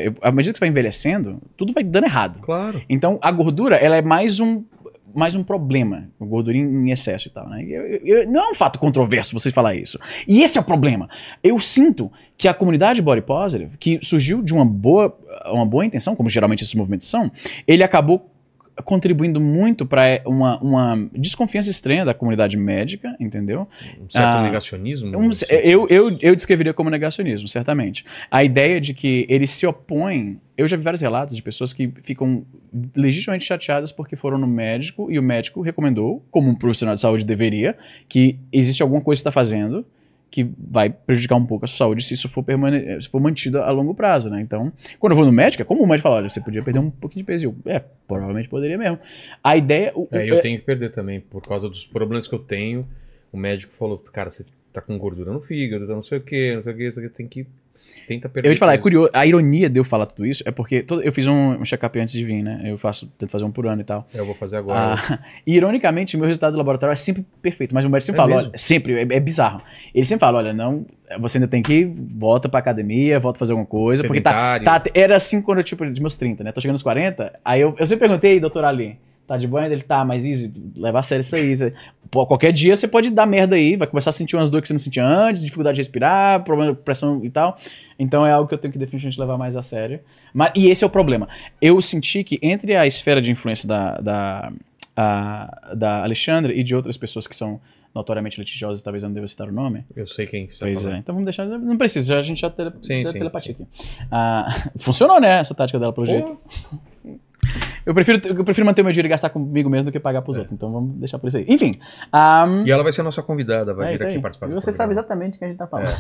é, 0.07 0.13
à 0.19 0.31
medida 0.31 0.51
que 0.51 0.57
você 0.57 0.61
vai 0.61 0.69
envelhecendo, 0.69 1.39
tudo 1.55 1.73
vai 1.73 1.83
dando 1.83 2.05
errado. 2.05 2.39
Claro. 2.39 2.81
Então 2.89 3.19
a 3.21 3.31
gordura, 3.31 3.75
ela 3.75 3.95
é 3.95 4.01
mais 4.01 4.39
um 4.39 4.63
mais 5.15 5.33
um 5.33 5.43
problema, 5.43 6.09
gordura 6.19 6.55
em 6.57 6.91
excesso 6.91 7.27
e 7.27 7.31
tal, 7.31 7.49
né? 7.49 7.63
Eu- 7.67 7.99
eu- 8.05 8.29
não 8.29 8.45
é 8.47 8.51
um 8.51 8.53
fato 8.53 8.77
controverso 8.77 9.33
vocês 9.33 9.53
falar 9.53 9.73
isso. 9.75 9.97
E 10.27 10.41
esse 10.43 10.57
é 10.59 10.61
o 10.61 10.63
problema. 10.63 11.09
Eu 11.43 11.59
sinto 11.59 12.11
que 12.37 12.47
a 12.47 12.53
comunidade 12.53 13.01
body 13.01 13.21
positive, 13.21 13.77
que 13.79 13.99
surgiu 14.03 14.43
de 14.43 14.53
uma 14.53 14.63
boa, 14.65 15.15
uma 15.47 15.65
boa 15.65 15.83
intenção, 15.85 16.15
como 16.15 16.29
geralmente 16.29 16.61
esses 16.63 16.75
movimentos 16.75 17.07
são, 17.07 17.31
ele 17.67 17.83
acabou 17.83 18.29
contribuindo 18.83 19.39
muito 19.39 19.85
para 19.85 20.21
uma, 20.25 20.59
uma 20.61 21.09
desconfiança 21.13 21.69
estranha 21.69 22.05
da 22.05 22.13
comunidade 22.13 22.55
médica, 22.57 23.15
entendeu? 23.19 23.67
Um 23.99 24.09
certo 24.09 24.37
Ah, 24.37 24.43
negacionismo. 24.43 25.17
Um- 25.17 25.29
assim. 25.29 25.45
eu, 25.49 25.87
eu, 25.89 26.17
eu 26.21 26.35
descreveria 26.35 26.73
como 26.73 26.89
negacionismo, 26.89 27.47
certamente. 27.47 28.05
A 28.29 28.43
ideia 28.43 28.79
de 28.79 28.93
que 28.93 29.25
eles 29.29 29.49
se 29.49 29.65
opõem. 29.65 30.39
Eu 30.57 30.67
já 30.67 30.75
vi 30.75 30.83
vários 30.83 31.01
relatos 31.01 31.35
de 31.35 31.41
pessoas 31.41 31.71
que 31.71 31.91
ficam 32.03 32.43
legitimamente 32.95 33.45
chateadas 33.45 33.91
porque 33.91 34.15
foram 34.15 34.37
no 34.37 34.47
médico 34.47 35.11
e 35.11 35.19
o 35.19 35.23
médico 35.23 35.61
recomendou, 35.61 36.25
como 36.31 36.49
um 36.49 36.55
profissional 36.55 36.95
de 36.95 37.01
saúde 37.01 37.23
deveria, 37.23 37.77
que 38.09 38.37
existe 38.51 38.81
alguma 38.81 39.01
coisa 39.01 39.19
que 39.19 39.21
está 39.21 39.31
fazendo 39.31 39.85
que 40.29 40.47
vai 40.57 40.89
prejudicar 40.89 41.35
um 41.35 41.45
pouco 41.45 41.65
a 41.65 41.67
sua 41.67 41.77
saúde 41.85 42.03
se 42.03 42.13
isso 42.13 42.27
for, 42.27 42.43
permane- 42.43 43.01
se 43.01 43.07
for 43.09 43.19
mantido 43.19 43.61
a 43.61 43.71
longo 43.71 43.93
prazo, 43.95 44.29
né? 44.29 44.41
Então, 44.41 44.71
quando 44.99 45.13
eu 45.13 45.17
vou 45.17 45.25
no 45.25 45.31
médico, 45.31 45.61
é 45.63 45.65
como 45.65 45.81
o 45.83 45.87
médico 45.87 46.03
fala, 46.03 46.17
olha, 46.17 46.29
você 46.29 46.41
podia 46.41 46.61
perder 46.61 46.79
um 46.79 46.89
pouquinho 46.89 47.23
de 47.23 47.27
peso. 47.27 47.45
Eu, 47.45 47.55
é, 47.71 47.79
provavelmente 48.07 48.49
poderia 48.49 48.77
mesmo. 48.77 48.99
A 49.43 49.55
ideia... 49.55 49.91
o- 49.95 50.07
É, 50.11 50.17
o- 50.17 50.21
eu 50.21 50.39
tenho 50.39 50.59
que 50.59 50.65
perder 50.65 50.89
também, 50.89 51.19
por 51.21 51.41
causa 51.41 51.67
dos 51.69 51.85
problemas 51.85 52.27
que 52.27 52.35
eu 52.35 52.39
tenho. 52.39 52.85
O 53.31 53.37
médico 53.37 53.73
falou, 53.77 53.97
cara, 53.97 54.29
você 54.29 54.45
tá 54.73 54.81
com 54.81 54.97
gordura 54.97 55.31
no 55.31 55.41
fígado, 55.41 55.87
tá 55.87 55.93
não 55.93 56.01
sei 56.03 56.17
o 56.17 56.21
que, 56.21 56.53
não 56.55 56.61
sei 56.61 56.73
o 56.73 56.77
que, 56.77 56.87
aqui 56.87 57.09
tem 57.09 57.27
que. 57.27 57.47
Tenta 58.07 58.29
perder. 58.29 58.47
Eu 58.47 58.51
ia 58.51 58.55
te 58.55 58.59
falar, 58.59 58.73
é 58.73 58.77
curioso. 58.77 59.09
A 59.13 59.25
ironia 59.25 59.69
de 59.69 59.79
eu 59.79 59.83
falar 59.83 60.05
tudo 60.05 60.25
isso 60.25 60.41
é 60.45 60.51
porque 60.51 60.81
todo- 60.81 61.01
eu 61.01 61.11
fiz 61.11 61.27
um, 61.27 61.33
um 61.61 61.65
check-up 61.65 61.99
antes 61.99 62.13
de 62.13 62.23
vir, 62.23 62.41
né? 62.41 62.61
Eu 62.65 62.77
faço, 62.77 63.07
tento 63.17 63.29
fazer 63.29 63.43
um 63.43 63.51
por 63.51 63.67
ano 63.67 63.81
e 63.81 63.83
tal. 63.83 64.07
Eu 64.13 64.25
vou 64.25 64.33
fazer 64.33 64.57
agora. 64.57 64.95
Ah, 65.09 65.19
e 65.45 65.55
ironicamente, 65.57 66.15
o 66.15 66.19
meu 66.19 66.27
resultado 66.27 66.53
do 66.53 66.57
laboratório 66.57 66.93
é 66.93 66.95
sempre 66.95 67.25
perfeito, 67.41 67.75
mas 67.75 67.83
o 67.83 67.89
médico 67.89 68.05
sempre 68.05 68.19
É 68.21 68.23
fala, 68.23 68.35
mesmo? 68.35 68.49
olha, 68.51 68.57
sempre, 68.57 68.93
é, 68.93 69.01
é 69.01 69.19
bizarro. 69.19 69.61
Ele 69.93 70.05
sempre 70.05 70.21
fala, 70.21 70.37
olha, 70.37 70.53
não, 70.53 70.85
você 71.19 71.37
ainda 71.37 71.47
tem 71.47 71.61
que 71.61 71.73
ir, 71.73 71.85
volta 72.17 72.47
pra 72.47 72.59
academia, 72.59 73.19
volta 73.19 73.37
a 73.37 73.39
fazer 73.39 73.51
alguma 73.53 73.67
coisa, 73.67 74.03
porque 74.05 74.21
tá, 74.21 74.53
Sedentário. 74.53 74.65
tá- 74.65 74.91
era 74.99 75.15
assim 75.15 75.41
quando 75.41 75.57
eu, 75.59 75.63
tipo, 75.63 75.85
dos 75.85 75.99
meus 75.99 76.15
30, 76.17 76.43
né? 76.43 76.51
Tô 76.51 76.61
chegando 76.61 76.75
nos 76.75 76.83
40, 76.83 77.33
aí 77.43 77.59
eu, 77.61 77.75
eu 77.77 77.85
sempre 77.85 78.07
perguntei, 78.07 78.39
doutor 78.39 78.63
Ali, 78.63 78.97
tá 79.27 79.37
de 79.37 79.45
ainda? 79.45 79.73
Ele 79.73 79.81
tá, 79.83 80.03
mas 80.05 80.25
Easy, 80.25 80.51
leva 80.75 80.99
a 80.99 81.03
sério 81.03 81.21
isso 81.21 81.35
aí. 81.35 81.73
Pô, 82.09 82.25
qualquer 82.25 82.53
dia 82.53 82.75
você 82.75 82.87
pode 82.87 83.09
dar 83.09 83.25
merda 83.25 83.55
aí, 83.55 83.75
vai 83.75 83.87
começar 83.87 84.09
a 84.11 84.13
sentir 84.13 84.35
umas 84.37 84.49
dores 84.49 84.63
que 84.63 84.67
você 84.69 84.73
não 84.73 84.79
sentia 84.79 85.05
antes, 85.05 85.41
dificuldade 85.41 85.75
de 85.75 85.81
respirar, 85.81 86.43
problema 86.43 86.73
de 86.73 86.79
pressão 86.79 87.23
e 87.23 87.29
tal. 87.29 87.57
Então 87.99 88.25
é 88.25 88.31
algo 88.31 88.47
que 88.47 88.53
eu 88.53 88.57
tenho 88.57 88.71
que 88.71 88.79
definitivamente 88.79 89.19
levar 89.19 89.37
mais 89.37 89.57
a 89.57 89.61
sério. 89.61 89.99
Mas, 90.33 90.51
e 90.55 90.69
esse 90.69 90.83
é 90.83 90.87
o 90.87 90.89
problema. 90.89 91.27
Eu 91.61 91.81
senti 91.81 92.23
que 92.23 92.39
entre 92.41 92.75
a 92.75 92.87
esfera 92.87 93.21
de 93.21 93.29
influência 93.31 93.67
da, 93.67 93.97
da, 93.97 94.51
a- 94.95 95.73
da 95.75 96.03
Alexandre 96.03 96.53
e 96.57 96.63
de 96.63 96.75
outras 96.75 96.95
pessoas 96.95 97.27
que 97.27 97.35
são 97.35 97.59
notoriamente 97.93 98.39
litigiosas, 98.39 98.83
talvez 98.83 99.01
eu 99.03 99.09
não 99.09 99.13
deva 99.15 99.27
citar 99.27 99.49
o 99.49 99.51
nome. 99.51 99.83
Eu 99.95 100.05
sei 100.05 100.27
quem 100.27 100.45
você 100.47 100.59
tá 100.59 100.65
Pois 100.65 100.85
é, 100.85 100.97
então 100.99 101.15
vamos 101.15 101.25
deixar. 101.25 101.45
Não 101.45 101.77
precisa, 101.77 102.13
já- 102.13 102.19
a 102.19 102.23
gente 102.23 102.39
já 102.39 102.49
tele, 102.49 102.69
Sim, 102.81 102.87
tele- 102.87 103.07
sim, 103.07 103.17
telepatia 103.17 103.53
aqui. 103.53 103.65
Ah, 104.11 104.69
funcionou, 104.77 105.19
né? 105.19 105.39
Essa 105.39 105.55
tática 105.55 105.79
dela, 105.79 105.91
pelo 105.91 106.05
jeito. 106.05 106.37
Eu 107.85 107.93
prefiro, 107.93 108.21
eu 108.27 108.43
prefiro 108.43 108.65
manter 108.65 108.83
meu 108.83 108.91
dinheiro 108.91 109.07
e 109.07 109.09
gastar 109.09 109.29
comigo 109.29 109.69
mesmo 109.69 109.85
do 109.85 109.91
que 109.91 109.99
pagar 109.99 110.21
pros 110.21 110.35
É. 110.35 110.39
outros. 110.41 110.55
Então 110.55 110.71
vamos 110.71 110.95
deixar 110.97 111.17
por 111.19 111.27
isso 111.27 111.37
aí. 111.37 111.45
Enfim. 111.47 111.79
ah, 112.11 112.45
E 112.65 112.71
ela 112.71 112.83
vai 112.83 112.91
ser 112.91 113.01
a 113.01 113.03
nossa 113.05 113.21
convidada, 113.23 113.73
vai 113.73 113.87
é, 113.87 113.91
vir 113.93 113.97
tá 113.99 114.05
aqui 114.05 114.15
aí. 114.15 114.21
participar 114.21 114.47
E 114.47 114.49
do 114.49 114.55
você 114.55 114.71
sabe 114.71 114.91
exatamente 114.91 115.35
o 115.35 115.39
que 115.39 115.45
a 115.45 115.47
gente 115.47 115.57
tá 115.57 115.67
falando. 115.67 115.95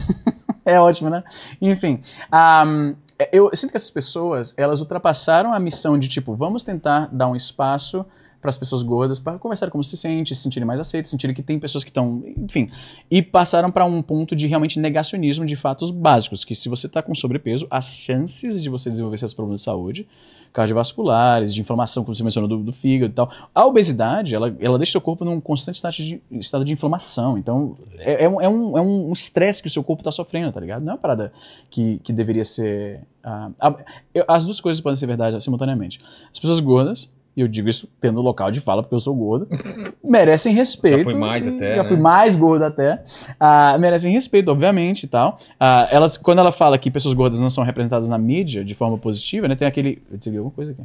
É, 0.65 0.77
ótimo, 0.81 1.09
né? 1.09 1.23
Enfim. 1.61 2.01
ahm, 2.31 2.93
eu 3.31 3.49
sinto 3.55 3.71
que 3.71 3.77
essas 3.77 3.89
pessoas, 3.89 4.53
elas 4.57 4.79
ultrapassaram 4.81 5.53
a 5.53 5.59
missão 5.59 5.97
de 5.97 6.07
tipo, 6.09 6.35
vamos 6.35 6.63
tentar 6.65 7.07
dar 7.11 7.27
um 7.29 7.35
espaço 7.35 8.05
para 8.41 8.49
as 8.49 8.57
pessoas 8.57 8.83
gordas 8.83 9.19
para 9.19 9.37
conversar 9.39 9.69
como 9.71 9.83
se 9.83 9.95
sente, 9.97 10.35
se 10.35 10.41
sentirem 10.43 10.65
mais 10.65 10.79
aceitas, 10.79 11.09
sentirem 11.09 11.35
que 11.35 11.41
tem 11.43 11.59
pessoas 11.59 11.83
que 11.83 11.89
estão, 11.89 12.23
enfim, 12.37 12.69
e 13.09 13.21
passaram 13.21 13.71
para 13.71 13.83
um 13.85 14.01
ponto 14.01 14.35
de 14.35 14.47
realmente 14.47 14.79
negacionismo 14.79 15.45
de 15.45 15.55
fatos 15.55 15.91
básicos, 15.91 16.45
que 16.45 16.55
se 16.55 16.69
você 16.69 16.87
está 16.87 17.01
com 17.01 17.13
sobrepeso, 17.15 17.67
as 17.69 17.95
chances 17.97 18.61
de 18.61 18.69
você 18.69 18.89
desenvolver 18.89 19.15
esses 19.15 19.33
problemas 19.33 19.61
de 19.61 19.65
saúde 19.65 20.07
cardiovasculares, 20.53 21.53
de 21.53 21.61
inflamação, 21.61 22.03
como 22.03 22.15
você 22.15 22.23
mencionou, 22.23 22.47
do, 22.49 22.57
do 22.57 22.73
fígado 22.73 23.11
e 23.11 23.15
tal. 23.15 23.31
A 23.53 23.65
obesidade, 23.65 24.33
ela, 24.33 24.55
ela 24.59 24.77
deixa 24.77 24.89
o 24.89 24.93
seu 24.93 25.01
corpo 25.01 25.23
num 25.23 25.39
constante 25.39 25.75
estado 25.75 25.93
de, 25.93 26.21
estado 26.31 26.65
de 26.65 26.73
inflamação. 26.73 27.37
Então, 27.37 27.75
é, 27.99 28.23
é 28.23 28.29
um- 28.29 28.41
é 28.41 28.49
um 28.49 28.77
é 28.77 28.81
um 28.81 29.13
estresse 29.13 29.61
que 29.61 29.67
o 29.67 29.71
seu 29.71 29.83
corpo 29.83 30.01
está 30.01 30.11
sofrendo, 30.11 30.51
tá 30.51 30.59
ligado? 30.59 30.81
Não 30.83 30.91
é 30.91 30.95
uma 30.95 30.97
parada 31.01 31.31
que, 31.69 31.99
que 32.03 32.11
deveria 32.11 32.43
ser... 32.43 33.01
ah, 33.23 33.51
ah, 33.59 33.75
eu- 34.15 34.25
as 34.27 34.45
duas 34.45 34.59
coisas 34.59 34.81
podem 34.81 34.95
ser 34.95 35.05
verdade 35.05 35.41
simultaneamente. 35.43 36.01
As 36.33 36.39
pessoas 36.39 36.59
gordas, 36.59 37.11
e 37.37 37.41
eu 37.41 37.47
digo 37.47 37.69
isso 37.69 37.87
tendo 38.01 38.19
local 38.19 38.51
de 38.51 38.59
fala, 38.59 38.81
porque 38.81 38.95
eu 38.95 38.99
sou 38.99 39.13
gordo, 39.13 39.47
merecem 40.03 40.55
respeito. 40.55 40.97
Já 40.97 41.03
foi 41.03 41.13
mais 41.13 41.45
e 41.45 41.49
até, 41.49 41.75
Já 41.75 41.83
né? 41.83 41.87
fui 41.87 41.97
mais 41.97 42.35
gordo 42.35 42.63
até. 42.63 43.03
Ah, 43.39 43.77
merecem 43.77 44.11
respeito, 44.11 44.49
obviamente, 44.49 45.03
e 45.03 45.07
tal. 45.07 45.39
Ah, 45.59 45.87
elas, 45.91 46.17
quando 46.17 46.39
ela 46.39 46.51
fala 46.51 46.79
que 46.79 46.89
pessoas 46.89 47.13
gordas 47.13 47.39
não 47.39 47.51
são 47.51 47.63
representadas 47.63 48.09
na 48.09 48.17
mídia 48.17 48.65
de 48.65 48.73
forma 48.73 48.97
positiva, 48.97 49.47
né? 49.47 49.55
Tem 49.55 49.67
aquele... 49.67 50.01
Eu 50.11 50.17
desiguei 50.17 50.39
alguma 50.39 50.55
coisa 50.55 50.71
aqui. 50.71 50.81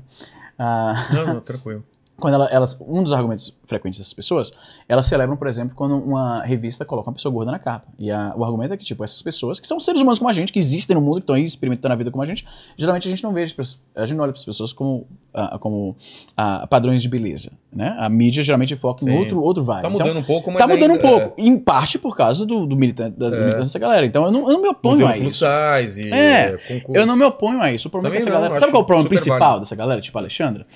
Ah, 0.58 1.08
Não, 1.10 1.26
não, 1.26 1.40
tranquilo. 1.40 1.82
Quando 2.16 2.34
ela- 2.34 2.48
elas, 2.52 2.78
um 2.80 3.02
dos 3.02 3.12
argumentos 3.12 3.56
frequentes 3.66 3.98
dessas 3.98 4.12
pessoas, 4.12 4.52
elas 4.88 5.06
celebram, 5.06 5.36
por 5.36 5.48
exemplo, 5.48 5.74
quando 5.74 5.96
uma 5.96 6.42
revista 6.44 6.84
coloca 6.84 7.08
uma 7.08 7.14
pessoa 7.14 7.32
gorda 7.32 7.50
na 7.50 7.58
capa. 7.58 7.86
E 7.98 8.10
a- 8.10 8.32
o 8.36 8.44
argumento 8.44 8.74
é 8.74 8.76
que, 8.76 8.84
tipo, 8.84 9.02
essas 9.02 9.20
pessoas, 9.22 9.58
que 9.58 9.66
são 9.66 9.80
seres 9.80 10.00
humanos 10.02 10.18
como 10.18 10.28
a 10.28 10.32
gente, 10.32 10.52
que 10.52 10.58
existem 10.58 10.94
no 10.94 11.00
mundo, 11.02 11.14
que 11.16 11.20
estão 11.22 11.34
aí 11.34 11.44
experimentando 11.44 11.92
a 11.94 11.96
vida 11.96 12.10
como 12.10 12.22
a 12.22 12.26
gente, 12.26 12.46
geralmente 12.76 13.08
a 13.08 13.10
gente 13.10 13.24
não 13.24 13.32
vê, 13.32 13.42
a 13.42 14.06
gente 14.06 14.16
não 14.16 14.22
olha 14.24 14.32
para 14.32 14.38
as 14.38 14.44
pessoas 14.44 14.72
como, 14.72 15.06
ah, 15.34 15.58
como 15.58 15.96
ah, 16.36 16.66
padrões 16.68 17.02
de 17.02 17.08
beleza, 17.08 17.50
né? 17.72 17.96
A 17.98 18.08
mídia 18.08 18.42
geralmente 18.42 18.76
foca 18.76 19.04
em 19.04 19.08
Sim. 19.08 19.18
outro, 19.18 19.42
outro 19.42 19.64
vibe. 19.64 19.82
Tá 19.82 19.88
Então, 19.88 19.98
mudando 20.06 20.18
um 20.18 20.22
pouco, 20.24 20.50
mas 20.50 20.58
Tá 20.58 20.68
mudando 20.68 20.90
um 20.90 20.94
ainda- 20.94 21.08
pouco, 21.08 21.40
em 21.40 21.58
parte 21.58 21.98
por 21.98 22.14
causa 22.16 22.46
do, 22.46 22.66
do 22.66 22.76
militante, 22.76 23.18
da, 23.18 23.26
É. 23.26 23.30
militância 23.30 23.58
dessa 23.62 23.78
galera. 23.78 24.06
Então 24.06 24.24
eu 24.24 24.30
não, 24.30 24.40
eu 24.46 24.52
não 24.52 24.60
me 24.60 24.68
É, 24.68 24.70
oponho 24.70 25.06
a 25.06 25.16
isso. 25.18 25.44
e, 25.44 26.12
É, 26.12 26.56
concurso. 26.68 26.92
Eu 27.00 27.06
não 27.06 27.16
me 27.16 27.24
oponho 27.24 27.60
a 27.60 27.72
isso. 27.72 27.88
O 27.88 27.90
problema 27.90 28.14
é 28.14 28.16
que 28.18 28.22
essa 28.22 28.30
não, 28.30 28.36
galera. 28.36 28.56
Sabe 28.58 28.70
qual 28.70 28.82
é 28.82 28.84
o 28.84 28.86
problema 28.86 29.08
principal 29.08 29.38
válido. 29.38 29.60
dessa 29.60 29.74
galera, 29.74 30.00
tipo 30.00 30.16
a 30.18 30.20
Alexandra? 30.20 30.66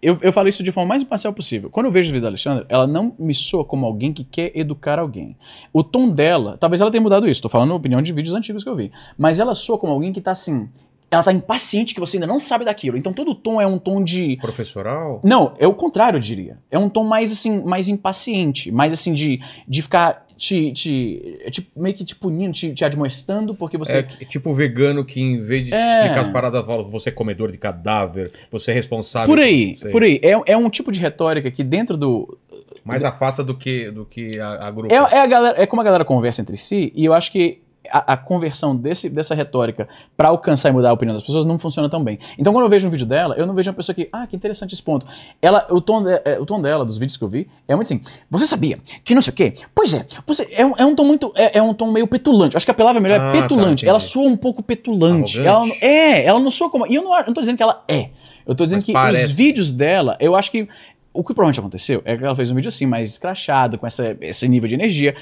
Eu, 0.00 0.18
eu 0.20 0.32
falo 0.32 0.48
isso 0.48 0.62
de 0.62 0.70
forma 0.70 0.88
mais 0.88 1.02
imparcial 1.02 1.32
possível. 1.32 1.70
Quando 1.70 1.86
eu 1.86 1.92
vejo 1.92 2.08
os 2.08 2.12
vídeos 2.12 2.22
da 2.22 2.28
Alexandra, 2.28 2.66
ela 2.68 2.86
não 2.86 3.14
me 3.18 3.34
soa 3.34 3.64
como 3.64 3.86
alguém 3.86 4.12
que 4.12 4.24
quer 4.24 4.52
educar 4.54 4.98
alguém. 4.98 5.36
O 5.72 5.82
tom 5.82 6.10
dela, 6.10 6.56
talvez 6.58 6.80
ela 6.80 6.90
tenha 6.90 7.00
mudado 7.00 7.28
isso, 7.28 7.42
tô 7.42 7.48
falando 7.48 7.72
a 7.72 7.76
opinião 7.76 8.02
de 8.02 8.12
vídeos 8.12 8.34
antigos 8.34 8.62
que 8.62 8.68
eu 8.68 8.76
vi. 8.76 8.92
Mas 9.16 9.40
ela 9.40 9.54
soa 9.54 9.78
como 9.78 9.92
alguém 9.92 10.12
que 10.12 10.20
tá 10.20 10.32
assim. 10.32 10.68
Ela 11.10 11.22
tá 11.22 11.32
impaciente 11.32 11.94
que 11.94 12.00
você 12.00 12.16
ainda 12.16 12.26
não 12.26 12.38
sabe 12.38 12.64
daquilo. 12.64 12.96
Então 12.96 13.12
todo 13.12 13.30
o 13.30 13.34
tom 13.34 13.60
é 13.60 13.66
um 13.66 13.78
tom 13.78 14.02
de. 14.02 14.36
Professoral? 14.40 15.20
Não, 15.22 15.54
é 15.58 15.66
o 15.66 15.74
contrário, 15.74 16.16
eu 16.16 16.20
diria. 16.20 16.58
É 16.70 16.78
um 16.78 16.88
tom 16.88 17.04
mais 17.04 17.32
assim, 17.32 17.62
mais 17.62 17.88
impaciente, 17.88 18.72
mais 18.72 18.92
assim 18.92 19.14
de, 19.14 19.40
de 19.68 19.82
ficar 19.82 20.26
te, 20.36 20.72
te, 20.72 21.38
é 21.44 21.50
tipo, 21.50 21.80
meio 21.80 21.94
que 21.94 22.04
te 22.04 22.14
punindo, 22.14 22.52
te, 22.52 22.74
te 22.74 22.84
admoestando, 22.84 23.54
porque 23.54 23.78
você. 23.78 23.98
É 23.98 24.02
tipo 24.02 24.50
o 24.50 24.54
vegano 24.54 25.04
que 25.04 25.20
em 25.20 25.42
vez 25.42 25.64
de 25.64 25.70
te 25.70 25.74
É. 25.74 26.02
explicar 26.02 26.26
as 26.26 26.30
paradas, 26.30 26.64
fala 26.64 26.82
você 26.82 27.08
é 27.08 27.12
comedor 27.12 27.50
de 27.50 27.58
cadáver, 27.58 28.32
você 28.50 28.70
é 28.70 28.74
responsável. 28.74 29.28
por 29.28 29.38
aí, 29.40 29.76
por 29.90 30.02
aí. 30.02 30.20
É, 30.22 30.52
é 30.52 30.56
um 30.56 30.68
tipo 30.68 30.92
de 30.92 31.00
retórica 31.00 31.50
que 31.50 31.64
dentro 31.64 31.96
do. 31.96 32.36
Mais 32.84 33.04
afasta 33.04 33.42
do 33.42 33.54
que, 33.54 33.90
do 33.90 34.04
que 34.04 34.38
a, 34.38 34.68
a 34.68 34.70
grupo. 34.70 34.92
É, 34.94 34.96
é, 34.96 35.20
a 35.20 35.26
galera, 35.26 35.60
é 35.60 35.66
como 35.66 35.80
a 35.80 35.84
galera 35.84 36.04
conversa 36.04 36.42
entre 36.42 36.56
si, 36.56 36.92
e 36.94 37.04
eu 37.04 37.12
acho 37.14 37.32
que 37.32 37.60
a, 37.90 38.12
a 38.14 38.16
conversão 38.16 38.74
desse, 38.76 39.08
dessa 39.08 39.34
retórica 39.34 39.88
pra 40.16 40.28
alcançar 40.28 40.68
e 40.68 40.72
mudar 40.72 40.90
a 40.90 40.92
opinião 40.92 41.14
das 41.14 41.22
pessoas 41.24 41.44
não 41.44 41.58
funciona 41.58 41.88
tão 41.88 42.02
bem. 42.02 42.18
Então, 42.38 42.52
quando 42.52 42.64
eu 42.64 42.68
vejo 42.70 42.86
um 42.88 42.90
vídeo 42.90 43.06
dela, 43.06 43.34
eu 43.36 43.46
não 43.46 43.54
vejo 43.54 43.70
uma 43.70 43.76
pessoa 43.76 43.94
que, 43.94 44.08
ah, 44.12 44.26
que 44.26 44.34
interessante 44.36 44.72
esse 44.74 44.82
ponto. 44.82 45.06
Ela, 45.40 45.66
o, 45.70 45.80
tom 45.80 46.02
de- 46.02 46.20
é, 46.24 46.38
o 46.40 46.46
tom 46.46 46.60
dela, 46.60 46.84
dos 46.84 46.98
vídeos 46.98 47.16
que 47.16 47.24
eu 47.24 47.28
vi, 47.28 47.48
é 47.68 47.74
muito 47.74 47.86
assim, 47.88 48.02
você 48.30 48.46
sabia 48.46 48.78
que 49.04 49.14
não 49.14 49.22
sei 49.22 49.32
o 49.32 49.36
quê? 49.36 49.54
Pois 49.74 49.92
é, 49.94 50.06
você, 50.26 50.48
é, 50.52 50.64
um, 50.64 50.72
é 50.76 50.84
um 50.84 50.94
tom 50.94 51.04
muito, 51.04 51.32
é, 51.36 51.58
é 51.58 51.62
um 51.62 51.72
tom 51.74 51.90
meio 51.90 52.06
petulante. 52.06 52.56
Acho 52.56 52.66
que 52.66 52.70
a 52.72 52.74
palavra 52.74 53.00
melhor 53.00 53.20
Ah, 53.20 53.28
é 53.28 53.32
tá, 53.32 53.42
petulante. 53.42 53.66
entendi. 53.72 53.88
ela 53.88 54.00
soa 54.00 54.26
um 54.28 54.36
pouco 54.36 54.62
petulante. 54.62 55.38
Ela, 55.40 55.58
Arrogante. 55.58 55.84
é, 55.84 56.24
ela 56.24 56.40
não 56.40 56.50
soa 56.50 56.70
como... 56.70 56.86
E 56.86 56.94
eu 56.94 57.02
não, 57.02 57.16
eu 57.18 57.26
não 57.26 57.34
tô 57.34 57.40
dizendo 57.40 57.56
que 57.56 57.62
ela 57.62 57.82
é. 57.88 58.10
Eu 58.46 58.54
tô 58.54 58.64
dizendo 58.64 58.78
Mas 58.78 58.86
que 58.86 58.92
parece. 58.92 59.24
os 59.24 59.30
vídeos 59.32 59.72
dela, 59.72 60.16
eu 60.20 60.36
acho 60.36 60.50
que 60.52 60.68
o 61.12 61.20
que 61.24 61.32
provavelmente 61.34 61.58
aconteceu 61.58 62.02
é 62.04 62.14
que 62.16 62.22
ela 62.22 62.36
fez 62.36 62.50
um 62.50 62.54
vídeo 62.54 62.68
assim, 62.68 62.84
mais 62.84 63.08
escrachado, 63.10 63.78
com 63.78 63.86
essa, 63.86 64.16
esse 64.20 64.46
nível 64.46 64.68
de 64.68 64.74
energia. 64.74 65.16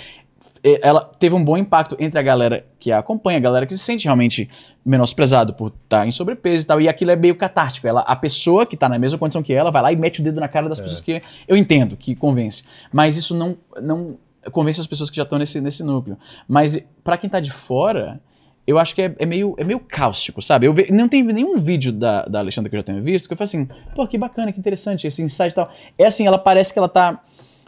E 0.64 0.78
Ela 0.82 1.02
teve 1.18 1.34
um 1.34 1.44
bom 1.44 1.56
impacto 1.58 1.94
entre 2.00 2.18
a 2.18 2.22
galera 2.22 2.64
que 2.80 2.90
a 2.90 2.98
acompanha, 2.98 3.36
a 3.36 3.40
galera 3.40 3.66
que 3.66 3.76
se 3.76 3.84
sente 3.84 4.06
realmente 4.06 4.48
menosprezado 4.84 5.52
por 5.54 5.72
estar 5.84 6.06
em 6.06 6.12
sobrepeso 6.12 6.64
e 6.64 6.66
tal. 6.66 6.80
E 6.80 6.88
aquilo 6.88 7.10
é 7.10 7.16
meio 7.16 7.36
catártico. 7.36 7.86
Ela, 7.86 8.00
a 8.00 8.16
pessoa 8.16 8.66
que 8.66 8.76
tá 8.76 8.88
na 8.88 8.98
mesma 8.98 9.18
condição 9.18 9.42
que 9.42 9.52
ela 9.52 9.70
vai 9.70 9.82
lá 9.82 9.92
e 9.92 9.96
mete 9.96 10.20
o 10.20 10.24
dedo 10.24 10.40
na 10.40 10.48
cara 10.48 10.68
das 10.68 10.80
pessoas 10.80 11.00
que 11.00 11.22
eu 11.46 11.56
entendo, 11.56 11.96
que 11.96 12.14
convence. 12.14 12.64
Mas 12.92 13.16
isso 13.16 13.36
não, 13.36 13.56
não 13.80 14.16
convence 14.50 14.80
as 14.80 14.86
pessoas 14.86 15.10
que 15.10 15.16
já 15.16 15.22
estão 15.22 15.38
nesse, 15.38 15.60
nesse 15.60 15.82
núcleo. 15.82 16.16
Mas 16.48 16.78
pra 17.02 17.16
quem 17.16 17.28
tá 17.30 17.40
de 17.40 17.50
fora, 17.50 18.20
eu 18.66 18.78
acho 18.78 18.94
que 18.94 19.02
é, 19.02 19.14
é 19.18 19.26
meio, 19.26 19.54
é 19.58 19.64
meio 19.64 19.80
cáustico, 19.80 20.40
sabe? 20.42 20.66
Eu 20.66 20.72
ve- 20.72 20.88
não 20.90 21.08
tem 21.08 21.22
nenhum 21.22 21.56
vídeo 21.58 21.92
da, 21.92 22.24
da 22.24 22.38
Alexandra 22.40 22.70
que 22.70 22.76
eu 22.76 22.80
já 22.80 22.84
tenho 22.84 23.02
visto 23.02 23.26
que 23.26 23.32
eu 23.32 23.36
falo 23.36 23.44
assim, 23.44 23.68
pô, 23.94 24.06
que 24.06 24.16
bacana, 24.18 24.52
que 24.52 24.58
interessante, 24.58 25.06
esse 25.06 25.22
insight 25.22 25.52
e 25.52 25.54
tal. 25.54 25.70
É 25.98 26.06
assim, 26.06 26.26
ela 26.26 26.38
parece 26.38 26.72
que 26.72 26.78
ela 26.78 26.88
tá. 26.88 27.20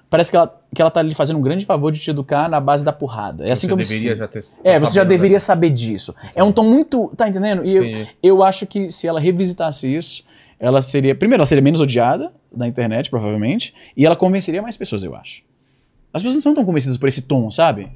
Parece 0.08 0.30
que 0.30 0.36
ela, 0.36 0.60
que 0.74 0.80
ela 0.80 0.90
tá 0.90 1.02
lhe 1.02 1.14
fazendo 1.14 1.38
um 1.38 1.42
grande 1.42 1.66
favor 1.66 1.90
de 1.90 1.98
te 1.98 2.10
educar 2.10 2.48
na 2.48 2.60
base 2.60 2.84
da 2.84 2.92
porrada. 2.92 3.44
É 3.44 3.50
assim 3.50 3.62
você 3.62 3.66
que 3.66 3.72
eu 3.72 3.76
me 3.76 3.82
deveria 3.82 4.10
sinto. 4.10 4.18
já 4.18 4.28
ter. 4.28 4.38
É, 4.62 4.78
você 4.78 4.94
já 4.94 5.00
sabendo, 5.02 5.08
deveria 5.08 5.34
né? 5.36 5.40
saber 5.40 5.70
disso. 5.70 6.14
É 6.34 6.44
um 6.44 6.52
tom 6.52 6.64
muito. 6.64 7.12
Tá 7.16 7.28
entendendo? 7.28 7.64
E 7.64 7.74
eu, 7.74 7.84
Entendi. 7.84 8.10
eu 8.22 8.44
acho 8.44 8.66
que 8.66 8.90
se 8.90 9.08
ela 9.08 9.18
revisitasse 9.18 9.92
isso, 9.92 10.24
ela 10.60 10.80
seria. 10.80 11.14
Primeiro, 11.14 11.40
ela 11.40 11.46
seria 11.46 11.62
menos 11.62 11.80
odiada 11.80 12.32
da 12.52 12.66
internet, 12.66 13.10
provavelmente. 13.10 13.74
E 13.96 14.06
ela 14.06 14.14
convenceria 14.14 14.62
mais 14.62 14.76
pessoas, 14.76 15.02
eu 15.02 15.14
acho. 15.14 15.42
As 16.12 16.22
pessoas 16.22 16.36
não 16.36 16.42
são 16.42 16.54
tão 16.54 16.64
convencidas 16.64 16.96
por 16.96 17.08
esse 17.08 17.22
tom, 17.22 17.50
sabe? 17.50 17.88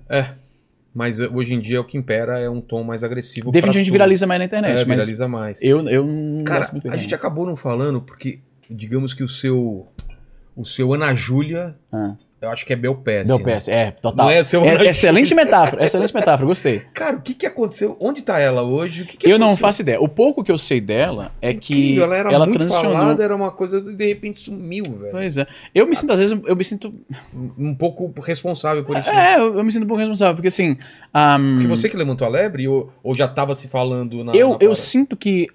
Mas 0.94 1.20
eh, 1.20 1.28
hoje 1.32 1.54
em 1.54 1.60
dia 1.60 1.80
o 1.80 1.84
que 1.84 1.96
impera 1.96 2.38
é 2.38 2.50
um 2.50 2.60
tom 2.60 2.82
mais 2.82 3.02
agressivo. 3.04 3.50
Definitivamente 3.50 3.90
viraliza 3.90 4.26
mais 4.26 4.38
na 4.40 4.44
internet. 4.44 4.70
É, 4.72 4.84
mas 4.84 4.86
viraliza 4.86 5.28
mais. 5.28 5.62
eu, 5.62 5.88
eu 5.88 6.04
não 6.04 6.44
Cara, 6.44 6.68
a 6.90 6.96
gente 6.96 7.14
acabou 7.14 7.46
não 7.46 7.56
falando 7.56 8.00
porque, 8.00 8.40
digamos 8.68 9.14
que 9.14 9.22
o 9.22 9.28
seu. 9.28 9.86
O 10.56 10.64
seu 10.64 10.92
Ana 10.92 11.14
Júlia, 11.14 11.74
Ah. 11.92 12.14
eu 12.42 12.50
acho 12.50 12.64
que 12.66 12.72
é 12.72 12.76
Belpes. 12.76 13.28
Deu 13.28 13.38
né? 13.38 13.54
PS, 13.56 13.68
é, 13.68 13.90
total. 13.92 14.26
Não 14.26 14.32
é 14.32 14.42
seu 14.42 14.64
É- 14.64 14.86
excelente 14.88 15.34
metáfora, 15.34 15.82
excelente 15.82 16.14
metáfora, 16.14 16.46
gostei. 16.46 16.80
Cara, 16.92 17.16
o 17.16 17.20
que 17.22 17.34
que 17.34 17.46
aconteceu? 17.46 17.96
Onde 18.00 18.22
tá 18.22 18.38
ela 18.38 18.62
hoje? 18.62 19.02
O 19.02 19.06
que 19.06 19.16
que 19.16 19.26
Eu 19.26 19.38
não 19.38 19.48
aconteceu? 19.48 19.66
faço 19.68 19.82
ideia. 19.82 20.00
O 20.00 20.08
pouco 20.08 20.42
que 20.42 20.50
eu 20.50 20.58
sei 20.58 20.80
dela 20.80 21.32
é 21.40 21.54
que 21.54 21.72
Incrível, 21.74 22.04
ela 22.04 22.16
era 22.16 22.38
muito 22.40 22.58
transicionou. 22.58 22.96
falada, 22.96 23.22
era 23.24 23.34
uma 23.36 23.50
coisa 23.50 23.80
de 23.80 24.06
repente 24.06 24.40
sumiu, 24.40 24.84
velho. 24.84 25.12
Pois 25.12 25.38
é. 25.38 25.46
Eu 25.74 25.86
me 25.86 25.94
sinto, 25.94 26.12
às 26.12 26.18
vezes, 26.18 26.38
eu 26.46 26.56
me 26.56 26.64
sinto. 26.64 26.92
Um 27.58 27.74
pouco 27.74 28.12
responsável 28.20 28.84
por 28.84 28.96
isso. 28.98 29.08
né? 29.10 29.34
É, 29.34 29.38
eu, 29.38 29.56
eu 29.56 29.64
me 29.64 29.70
sinto 29.70 29.84
um 29.84 29.88
pouco 29.88 30.00
responsável, 30.00 30.34
porque 30.34 30.48
assim. 30.48 30.76
Porque 31.54 31.66
você 31.66 31.88
que 31.88 31.96
levantou 31.96 32.26
a 32.26 32.30
lebre 32.30 32.66
ou, 32.68 32.90
ou 33.02 33.14
já 33.14 33.28
tava 33.28 33.54
se 33.54 33.68
falando 33.68 34.24
na. 34.24 34.32
eu, 34.34 34.50
na 34.50 34.58
eu 34.60 34.74
sinto 34.74 35.16
que 35.16 35.46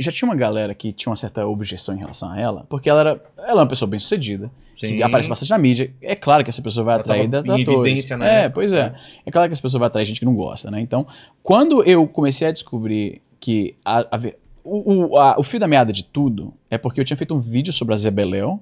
já 0.00 0.10
tinha 0.12 0.28
uma 0.28 0.36
galera 0.36 0.74
que 0.74 0.92
tinha 0.92 1.10
uma 1.10 1.16
certa 1.16 1.46
objeção 1.46 1.94
em 1.94 1.98
relação 1.98 2.30
a 2.30 2.40
ela, 2.40 2.66
porque 2.68 2.88
ela 2.88 3.00
era, 3.00 3.22
ela 3.38 3.60
é 3.60 3.62
uma 3.64 3.66
pessoa 3.68 3.88
bem 3.88 4.00
sucedida, 4.00 4.50
que 4.76 4.88
Sim. 4.88 5.02
aparece 5.02 5.28
bastante 5.28 5.50
na 5.50 5.58
mídia. 5.58 5.92
É 6.00 6.16
claro 6.16 6.42
que 6.42 6.48
essa 6.50 6.62
pessoa 6.62 6.84
vai 6.84 6.94
Ela 6.94 7.02
atrair 7.02 7.28
da- 7.28 7.42
evidência 7.58 8.16
na 8.16 8.26
É, 8.26 8.48
pois 8.48 8.72
é. 8.72 8.90
né? 8.90 9.00
É 9.26 9.30
claro 9.30 9.48
que 9.48 9.52
essa 9.52 9.60
pessoa 9.62 9.78
vai 9.80 9.88
atrair 9.88 10.06
gente 10.06 10.20
que 10.20 10.24
não 10.26 10.34
gosta, 10.34 10.70
né? 10.70 10.80
Então, 10.80 11.06
quando 11.42 11.84
eu 11.84 12.06
comecei 12.06 12.48
a 12.48 12.52
descobrir 12.52 13.20
que 13.38 13.74
a- 13.84 14.06
a 14.10 14.20
o, 14.64 15.16
a- 15.18 15.36
o 15.38 15.42
fio 15.42 15.58
da 15.58 15.66
meada 15.66 15.92
de 15.92 16.04
tudo 16.04 16.52
é 16.70 16.76
porque 16.78 17.00
eu 17.00 17.04
tinha 17.04 17.16
feito 17.16 17.34
um 17.34 17.38
vídeo 17.40 17.72
sobre 17.72 17.94
a 17.94 17.96
Zebeléu, 17.96 18.60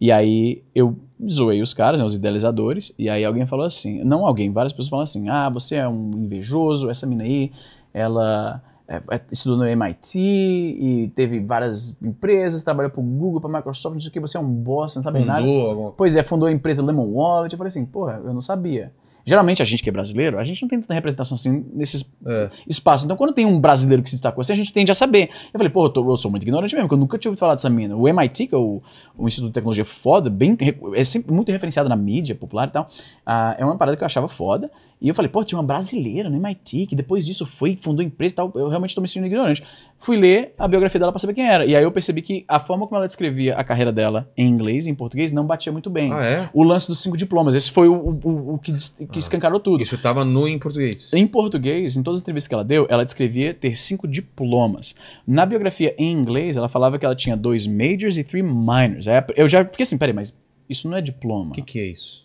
e 0.00 0.10
aí 0.10 0.62
eu 0.74 0.96
zoei 1.30 1.60
os 1.62 1.74
caras, 1.74 2.00
né, 2.00 2.06
os 2.06 2.16
idealizadores, 2.16 2.92
e 2.98 3.08
aí 3.08 3.24
alguém 3.24 3.44
falou 3.46 3.66
assim, 3.66 4.02
não 4.04 4.24
alguém, 4.26 4.50
várias 4.50 4.72
pessoas 4.72 4.88
falam 4.88 5.02
assim, 5.04 5.28
ah, 5.28 5.48
você 5.48 5.76
é 5.76 5.88
um 5.88 6.10
invejoso, 6.16 6.90
essa 6.90 7.06
mina 7.06 7.24
aí, 7.24 7.52
ela 7.94 8.62
é, 8.88 8.96
é, 9.10 9.20
estudou 9.30 9.58
no 9.58 9.64
MIT 9.66 10.18
e 10.18 11.12
teve 11.14 11.40
várias 11.40 11.96
empresas, 12.02 12.62
trabalhou 12.62 12.90
pro 12.90 13.02
Google, 13.02 13.40
pra 13.40 13.50
Microsoft, 13.50 13.94
não 13.94 14.00
sei 14.00 14.10
o 14.10 14.12
que, 14.12 14.20
você 14.20 14.36
é 14.36 14.40
um 14.40 14.48
bosta, 14.48 14.98
não 14.98 15.04
sabe 15.04 15.24
nada. 15.24 15.42
Fundou 15.42 15.70
alguma 15.70 15.90
Pois 15.92 16.16
é, 16.16 16.22
fundou 16.22 16.48
a 16.48 16.52
empresa 16.52 16.84
Lemon 16.84 17.06
Wallet. 17.06 17.52
Eu 17.52 17.58
falei 17.58 17.68
assim, 17.70 17.84
porra, 17.84 18.20
eu 18.24 18.32
não 18.34 18.40
sabia. 18.42 18.92
Geralmente 19.24 19.62
a 19.62 19.64
gente 19.64 19.84
que 19.84 19.88
é 19.88 19.92
brasileiro, 19.92 20.36
a 20.36 20.42
gente 20.42 20.60
não 20.62 20.68
tem 20.68 20.80
tanta 20.80 20.94
representação 20.94 21.36
assim 21.36 21.64
nesses 21.72 22.04
É. 22.26 22.50
espaços. 22.68 23.04
Então 23.04 23.16
quando 23.16 23.32
tem 23.32 23.46
um 23.46 23.60
brasileiro 23.60 24.02
que 24.02 24.10
se 24.10 24.16
destacou 24.16 24.40
assim, 24.42 24.52
a 24.52 24.56
gente 24.56 24.72
tende 24.72 24.90
a 24.90 24.96
saber. 24.96 25.30
Eu 25.54 25.58
falei, 25.58 25.68
pô, 25.70 25.84
eu, 25.86 25.90
tô- 25.90 26.10
eu 26.10 26.16
sou 26.16 26.28
muito 26.28 26.42
ignorante 26.42 26.74
mesmo, 26.74 26.88
porque 26.88 26.94
eu 26.96 26.98
nunca 26.98 27.16
tinha 27.18 27.30
ouvido 27.30 27.38
falar 27.38 27.54
dessa 27.54 27.70
mina. 27.70 27.94
O 27.96 28.08
MIT, 28.08 28.48
que 28.48 28.54
é 28.56 28.58
o, 28.58 28.82
o 29.16 29.28
Instituto 29.28 29.50
de 29.50 29.54
Tecnologia 29.54 29.84
foda, 29.84 30.28
bem, 30.28 30.58
é 30.96 31.04
sempre 31.04 31.32
muito 31.32 31.52
referenciado 31.52 31.88
na 31.88 31.94
mídia 31.94 32.34
popular 32.34 32.66
e 32.66 32.72
tal, 32.72 32.88
ah, 33.24 33.54
é 33.56 33.64
uma 33.64 33.76
parada 33.76 33.96
que 33.96 34.02
eu 34.02 34.06
achava 34.06 34.26
foda. 34.26 34.68
E 35.02 35.08
eu 35.08 35.14
falei, 35.16 35.28
pô, 35.28 35.42
tinha 35.44 35.58
uma 35.58 35.64
brasileira 35.66 36.30
no 36.30 36.36
MIT, 36.36 36.86
que 36.86 36.94
depois 36.94 37.26
disso 37.26 37.44
foi, 37.44 37.76
fundou 37.80 38.04
empresa 38.04 38.34
e 38.34 38.36
tal. 38.36 38.52
Eu 38.54 38.68
realmente 38.68 38.94
tô 38.94 39.00
me 39.00 39.08
sentindo 39.08 39.26
ignorante. 39.26 39.62
Fui 39.98 40.16
ler 40.16 40.54
a 40.56 40.68
biografia 40.68 41.00
dela 41.00 41.10
pra 41.10 41.18
saber 41.18 41.34
quem 41.34 41.44
era. 41.46 41.66
E 41.66 41.74
aí 41.74 41.82
eu 41.82 41.90
percebi 41.90 42.22
que 42.22 42.44
a 42.46 42.60
forma 42.60 42.86
como 42.86 42.96
ela 42.98 43.06
descrevia 43.06 43.56
a 43.56 43.64
carreira 43.64 43.90
dela 43.92 44.30
em 44.36 44.46
inglês 44.48 44.86
e 44.86 44.90
em 44.90 44.94
português 44.94 45.32
não 45.32 45.44
batia 45.44 45.72
muito 45.72 45.90
bem 45.90 46.12
Ah, 46.12 46.22
é? 46.24 46.48
o 46.54 46.62
lance 46.62 46.86
dos 46.86 47.02
cinco 47.02 47.16
diplomas. 47.16 47.56
Esse 47.56 47.70
foi 47.70 47.88
o, 47.88 47.94
o- 47.94 48.54
o 48.54 48.58
que, 48.58 48.72
que 48.72 48.78
Ah. 49.16 49.18
escancarou 49.18 49.58
tudo. 49.58 49.82
Isso 49.82 49.98
tava 49.98 50.24
no 50.24 50.46
em 50.46 50.56
português. 50.58 51.10
Em 51.12 51.26
português, 51.26 51.96
em 51.96 52.02
todas 52.02 52.18
as 52.18 52.22
entrevistas 52.22 52.46
que 52.48 52.54
ela 52.54 52.64
deu, 52.64 52.86
ela 52.88 53.04
descrevia 53.04 53.52
ter 53.52 53.76
cinco 53.76 54.06
diplomas. 54.06 54.94
Na 55.26 55.44
biografia 55.44 55.94
em 55.98 56.12
inglês, 56.12 56.56
ela 56.56 56.68
falava 56.68 56.96
que 56.98 57.04
ela 57.04 57.16
tinha 57.16 57.36
dois 57.36 57.66
majors 57.66 58.18
e 58.18 58.24
three 58.24 58.42
minors. 58.42 59.08
Aí 59.08 59.22
Eu 59.36 59.48
já 59.48 59.64
fiquei 59.64 59.82
assim, 59.82 59.98
peraí, 59.98 60.14
mas 60.14 60.36
isso 60.68 60.88
não 60.88 60.96
é 60.96 61.00
diploma. 61.00 61.50
O 61.50 61.54
que, 61.54 61.62
que 61.62 61.80
é 61.80 61.86
isso? 61.86 62.21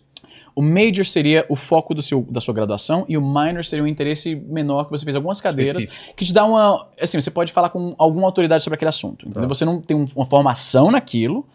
O 0.58 0.62
major 0.62 1.06
seria 1.06 1.46
o 1.48 1.54
foco 1.54 1.94
do 1.94 2.02
seu, 2.02 2.22
da 2.28 2.40
sua 2.40 2.52
graduação 2.52 3.04
e 3.08 3.16
o 3.16 3.20
minor 3.20 3.64
seria 3.64 3.84
um 3.84 3.86
interesse 3.86 4.34
menor 4.34 4.86
que 4.86 4.90
você 4.90 5.04
fez 5.04 5.14
algumas 5.14 5.40
cadeiras 5.40 5.76
Específico. 5.84 6.16
que 6.16 6.24
te 6.24 6.32
dá 6.34 6.44
uma. 6.44 6.88
Assim, 7.00 7.20
você 7.20 7.30
pode 7.30 7.52
falar 7.52 7.70
com 7.70 7.94
alguma 7.96 8.26
autoridade 8.26 8.64
sobre 8.64 8.74
aquele 8.74 8.88
assunto. 8.88 9.30
Tá. 9.30 9.46
Você 9.46 9.64
não 9.64 9.80
tem 9.80 9.96
um- 9.96 10.06
uma 10.16 10.26
formação 10.26 10.90
naquilo, 10.90 11.46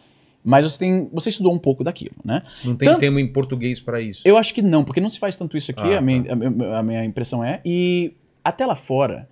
mas 0.42 0.64
você 0.64 0.78
tem. 0.78 1.08
Você 1.12 1.28
estudou 1.28 1.52
um 1.52 1.58
pouco 1.58 1.84
daquilo, 1.84 2.14
né? 2.24 2.42
Não 2.64 2.74
tem 2.76 2.88
Tanto- 2.88 3.00
termo 3.00 3.18
em 3.18 3.26
português 3.30 3.78
pra 3.78 4.00
isso. 4.00 4.22
Eu 4.24 4.38
acho 4.38 4.54
que 4.54 4.62
não, 4.62 4.82
porque 4.84 5.00
não 5.02 5.08
se 5.10 5.18
faz 5.18 5.36
tanto 5.36 5.54
isso 5.56 5.70
aqui, 5.70 5.82
Ah, 5.82 5.98
a, 5.98 6.00
minha, 6.00 6.32
a 6.32 6.34
minha- 6.36 6.78
a 6.78 6.82
minha 6.82 7.04
impressão 7.04 7.44
é. 7.44 7.60
E 7.62 8.14
até 8.42 8.64
lá 8.64 8.74
fora, 8.74 9.28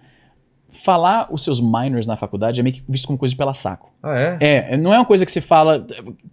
falar 0.72 1.28
os 1.30 1.44
seus 1.44 1.60
minors 1.60 2.06
na 2.06 2.16
faculdade 2.16 2.58
é 2.58 2.62
meio 2.62 2.74
que 2.76 2.82
visto 2.88 3.06
como 3.06 3.18
coisa 3.18 3.32
de 3.32 3.36
pela 3.36 3.52
saco. 3.54 3.92
Ah, 4.02 4.18
é? 4.18 4.38
É, 4.72 4.76
não 4.76 4.92
é 4.92 4.98
uma 4.98 5.04
coisa 5.04 5.24
que 5.26 5.30
você 5.30 5.40
fala. 5.40 5.86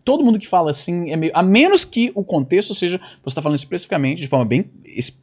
Todo 0.04 0.24
mundo 0.24 0.40
que 0.40 0.48
fala 0.48 0.72
assim 0.72 1.12
é 1.12 1.16
meio. 1.18 1.32
A 1.36 1.44
menos 1.44 1.84
que 1.86 2.12
o 2.16 2.24
contexto 2.24 2.74
seja. 2.74 2.98
Você 3.22 3.28
está 3.28 3.42
falando 3.42 3.58
especificamente, 3.58 4.22
de 4.22 4.28
forma 4.28 4.46
bem 4.46 4.66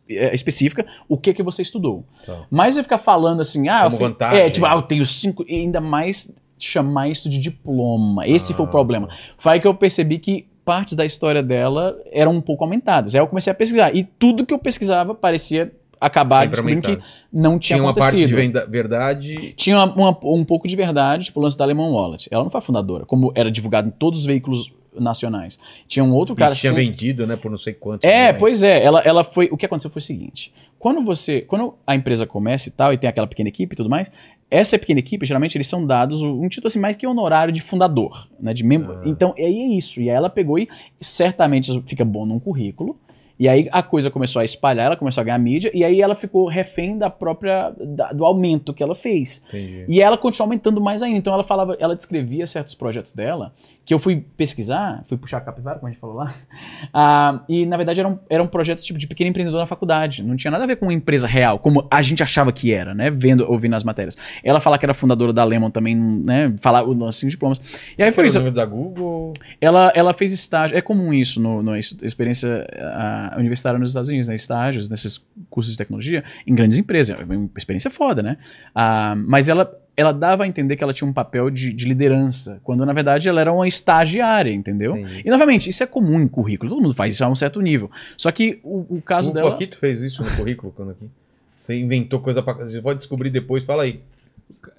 é, 0.08 0.34
específica, 0.34 0.86
o 1.08 1.16
que 1.16 1.32
que 1.32 1.42
você 1.42 1.62
estudou. 1.62 2.04
Tá. 2.24 2.44
Mas 2.50 2.74
você 2.74 2.82
ficar 2.82 2.98
falando 2.98 3.40
assim, 3.40 3.68
ah, 3.68 3.84
Como 3.84 3.96
eu 3.96 4.00
vantagem. 4.00 4.38
É, 4.38 4.50
tipo, 4.50 4.66
ah, 4.66 4.74
eu 4.74 4.82
tenho 4.82 5.04
cinco. 5.06 5.44
E 5.48 5.54
ainda 5.56 5.80
mais 5.80 6.30
chamar 6.58 7.08
isso 7.08 7.28
de 7.28 7.38
diploma. 7.38 8.26
Esse 8.28 8.52
foi 8.54 8.64
o 8.64 8.68
Ah. 8.68 8.70
problema. 8.70 9.08
Foi 9.38 9.58
que 9.58 9.66
eu 9.66 9.74
percebi 9.74 10.18
que 10.18 10.46
partes 10.64 10.94
da 10.94 11.06
história 11.06 11.42
dela 11.42 11.96
eram 12.10 12.32
um 12.32 12.40
pouco 12.40 12.64
aumentadas. 12.64 13.14
Aí 13.14 13.20
eu 13.20 13.26
comecei 13.28 13.50
a 13.50 13.54
pesquisar. 13.54 13.94
E 13.94 14.04
tudo 14.04 14.44
que 14.44 14.52
eu 14.52 14.58
pesquisava 14.58 15.14
parecia 15.14 15.72
acabar 16.00 16.46
descobrindo 16.46 16.82
que 16.82 16.98
não 17.32 17.58
tinha, 17.58 17.76
Tinha 17.78 17.82
uma 17.82 17.94
parte 17.94 18.16
de 18.26 18.34
verdade. 18.68 19.52
Tinha 19.56 19.76
uma- 19.76 19.94
uma- 19.94 20.18
um 20.24 20.44
pouco 20.44 20.68
de 20.68 20.76
verdade, 20.76 21.24
tipo 21.26 21.40
o 21.40 21.42
lance 21.42 21.56
da 21.56 21.64
Lemon 21.64 21.92
Wallet. 21.92 22.28
Ela 22.30 22.44
não 22.44 22.50
foi 22.50 22.60
fundadora, 22.60 23.04
como 23.04 23.32
era 23.34 23.50
divulgado 23.50 23.88
em 23.88 23.90
todos 23.90 24.20
os 24.20 24.26
veículos 24.26 24.72
nacionais. 24.98 25.58
Tinha 25.86 26.04
um 26.04 26.12
outro 26.14 26.34
cara... 26.34 26.54
e 26.54 26.56
tinha 26.56 26.72
sem- 26.72 26.86
vendido, 26.90 27.26
né, 27.26 27.36
por 27.36 27.50
não 27.50 27.58
sei 27.58 27.74
quantos. 27.74 28.08
é, 28.08 28.26
milhões. 28.26 28.38
pois 28.40 28.62
é. 28.62 28.82
Ela, 28.82 29.00
ela 29.00 29.24
foi. 29.24 29.48
O 29.52 29.56
que 29.56 29.66
aconteceu 29.66 29.90
foi 29.90 30.00
o 30.00 30.02
seguinte: 30.02 30.52
quando 30.78 31.04
você, 31.04 31.42
quando 31.42 31.74
a 31.86 31.94
empresa 31.94 32.26
começa 32.26 32.68
e 32.68 32.72
tal 32.72 32.92
e 32.92 32.98
tem 32.98 33.08
aquela 33.08 33.26
pequena 33.26 33.48
equipe 33.48 33.74
e 33.74 33.76
tudo 33.76 33.90
mais, 33.90 34.10
essa 34.50 34.78
pequena 34.78 35.00
equipe 35.00 35.26
geralmente 35.26 35.56
eles 35.56 35.66
são 35.66 35.84
dados 35.86 36.22
um 36.22 36.48
título 36.48 36.68
assim 36.68 36.78
mais 36.78 36.96
que 36.96 37.06
honorário 37.06 37.52
de 37.52 37.60
fundador, 37.60 38.26
né, 38.40 38.54
de 38.54 38.64
membro. 38.64 38.94
Ah. 38.98 39.02
Então 39.04 39.34
aí 39.36 39.44
é 39.44 39.66
isso. 39.76 40.00
E 40.00 40.08
aí 40.08 40.16
ela 40.16 40.30
pegou 40.30 40.58
e 40.58 40.68
certamente 41.00 41.64
isso 41.70 41.82
fica 41.86 42.04
bom 42.04 42.24
num 42.24 42.38
currículo. 42.38 42.96
E 43.38 43.48
aí 43.48 43.68
a 43.70 43.82
coisa 43.82 44.10
começou 44.10 44.40
a 44.40 44.44
espalhar, 44.44 44.86
ela 44.86 44.96
começou 44.96 45.20
a 45.20 45.24
ganhar 45.24 45.38
mídia 45.38 45.70
e 45.74 45.84
aí 45.84 46.00
ela 46.00 46.14
ficou 46.14 46.48
refém 46.48 46.96
da 46.96 47.10
própria 47.10 47.70
da- 47.78 48.12
do 48.12 48.24
aumento 48.24 48.72
que 48.72 48.82
ela 48.82 48.94
fez. 48.94 49.42
Entendi. 49.48 49.84
E 49.88 50.00
ela 50.00 50.16
continuou 50.16 50.46
aumentando 50.46 50.80
mais 50.80 51.02
ainda. 51.02 51.18
Então 51.18 51.34
ela 51.34 51.44
falava, 51.44 51.76
ela 51.78 51.94
descrevia 51.94 52.46
certos 52.46 52.74
projetos 52.74 53.12
dela, 53.12 53.52
que 53.86 53.94
eu 53.94 54.00
fui 54.00 54.24
pesquisar, 54.36 55.04
fui 55.08 55.16
puxar 55.16 55.38
a 55.38 55.40
capivara, 55.40 55.78
como 55.78 55.86
a 55.88 55.92
gente 55.92 56.00
falou 56.00 56.16
lá. 56.16 56.34
Ah, 56.92 57.42
e 57.48 57.66
na 57.66 57.76
verdade 57.76 58.00
eram, 58.00 58.18
eram 58.28 58.46
projetos 58.46 58.84
tipo 58.84 58.98
de 58.98 59.06
pequeno 59.06 59.28
empreendedor 59.28 59.60
na 59.60 59.66
faculdade. 59.66 60.22
Não 60.22 60.36
tinha 60.36 60.50
nada 60.50 60.64
a 60.64 60.66
ver 60.66 60.76
com 60.76 60.86
uma 60.86 60.92
empresa 60.92 61.26
real, 61.26 61.58
como 61.58 61.86
a 61.90 62.00
gente 62.00 62.22
achava 62.22 62.52
que 62.52 62.72
era, 62.72 62.94
né? 62.94 63.10
Vendo, 63.10 63.50
ouvindo 63.50 63.74
as 63.76 63.84
matérias. 63.84 64.16
Ela 64.42 64.60
fala 64.60 64.78
que 64.78 64.86
era 64.86 64.94
fundadora 64.94 65.32
da 65.32 65.44
Lemon 65.44 65.70
também, 65.70 65.94
né? 65.94 66.54
Falar 66.60 66.84
o 66.84 66.92
lance 66.92 67.24
de 67.26 67.30
diplomas. 67.30 67.60
E 67.98 68.02
aí 68.02 68.10
foi 68.12 68.24
Foi 68.24 68.26
isso. 68.26 68.38
o 68.38 68.42
nome 68.42 68.54
da 68.54 68.64
Google. 68.64 69.34
Ela, 69.60 69.92
ela 69.94 70.14
fez 70.14 70.32
estágio. 70.32 70.76
É 70.76 70.80
comum 70.80 71.12
isso 71.12 71.40
no, 71.40 71.62
no 71.62 71.76
experiência 71.76 72.66
ah, 72.78 73.34
universitária 73.38 73.78
nos 73.78 73.90
Estados 73.90 74.08
Unidos, 74.08 74.28
né? 74.28 74.34
Estágios 74.34 74.88
nesses 74.88 75.24
cursos 75.50 75.72
de 75.72 75.78
tecnologia 75.78 76.24
em 76.46 76.54
grandes 76.54 76.78
empresas. 76.78 77.16
É 77.18 77.22
uma 77.22 77.50
experiência 77.56 77.90
foda, 77.90 78.22
né? 78.22 78.38
Ah, 78.74 79.14
mas 79.16 79.48
ela, 79.48 79.70
ela 79.96 80.12
dava 80.12 80.44
a 80.44 80.46
entender 80.46 80.76
que 80.76 80.84
ela 80.84 80.92
tinha 80.92 81.08
um 81.08 81.12
papel 81.12 81.48
de, 81.48 81.72
de 81.72 81.86
liderança, 81.86 82.60
quando 82.62 82.84
na 82.84 82.92
verdade 82.92 83.28
ela 83.28 83.40
era 83.40 83.52
uma 83.52 83.66
estagiária, 83.66 84.52
entendeu? 84.52 84.96
Entendi. 84.96 85.22
E 85.24 85.30
novamente, 85.30 85.70
isso 85.70 85.82
é 85.82 85.86
comum 85.86 86.20
em 86.20 86.28
currículo, 86.28 86.70
todo 86.70 86.82
mundo 86.82 86.94
faz 86.94 87.14
isso 87.14 87.24
a 87.24 87.28
um 87.28 87.34
certo 87.34 87.60
nível. 87.60 87.90
Só 88.16 88.30
que 88.30 88.60
o, 88.62 88.96
o 88.96 89.02
caso 89.02 89.30
o 89.30 89.34
dela. 89.34 89.50
Paquito 89.52 89.78
fez 89.78 90.02
isso 90.02 90.22
no 90.22 90.30
currículo 90.36 90.72
quando 90.76 90.90
aqui. 90.90 91.08
Você 91.56 91.78
inventou 91.78 92.20
coisa 92.20 92.42
pra. 92.42 92.52
Você 92.52 92.82
pode 92.82 92.98
descobrir 92.98 93.30
depois, 93.30 93.64
fala 93.64 93.84
aí. 93.84 94.00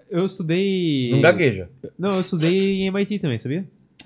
Eu 0.10 0.26
estudei. 0.26 1.10
Não 1.12 1.20
gagueja. 1.22 1.70
Não, 1.98 2.16
eu 2.16 2.22
estudei 2.22 2.82
em 2.84 2.88
MIT 2.88 3.20
também, 3.20 3.38
sabia? 3.38 3.66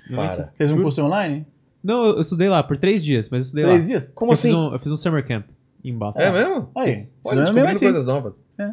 No 0.10 0.18
MIT. 0.18 0.36
Para. 0.38 0.54
Fez 0.58 0.72
um 0.72 0.76
Juro. 0.76 0.84
curso 0.86 1.04
online? 1.04 1.46
Não, 1.84 2.06
eu 2.06 2.22
estudei 2.22 2.48
lá 2.48 2.64
por 2.64 2.78
três 2.78 3.04
dias, 3.04 3.30
mas 3.30 3.40
eu 3.40 3.44
estudei 3.46 3.66
Três 3.66 3.82
lá. 3.82 3.88
dias? 3.88 4.12
Como 4.16 4.32
eu 4.32 4.34
assim? 4.34 4.50
Fiz 4.50 4.58
um, 4.58 4.74
eu 4.74 4.80
fiz 4.80 4.92
um 4.92 4.98
summer 4.98 5.28
camp 5.28 5.46
em 5.84 5.94
Boston. 5.94 6.22
É 6.22 6.32
mesmo? 6.32 6.70
Aí. 6.76 6.94
Olha, 7.24 7.40
é 7.40 7.42
descobrindo 7.42 7.70
MIT. 7.70 7.86
coisas 7.86 8.06
novas. 8.06 8.34
É. 8.58 8.72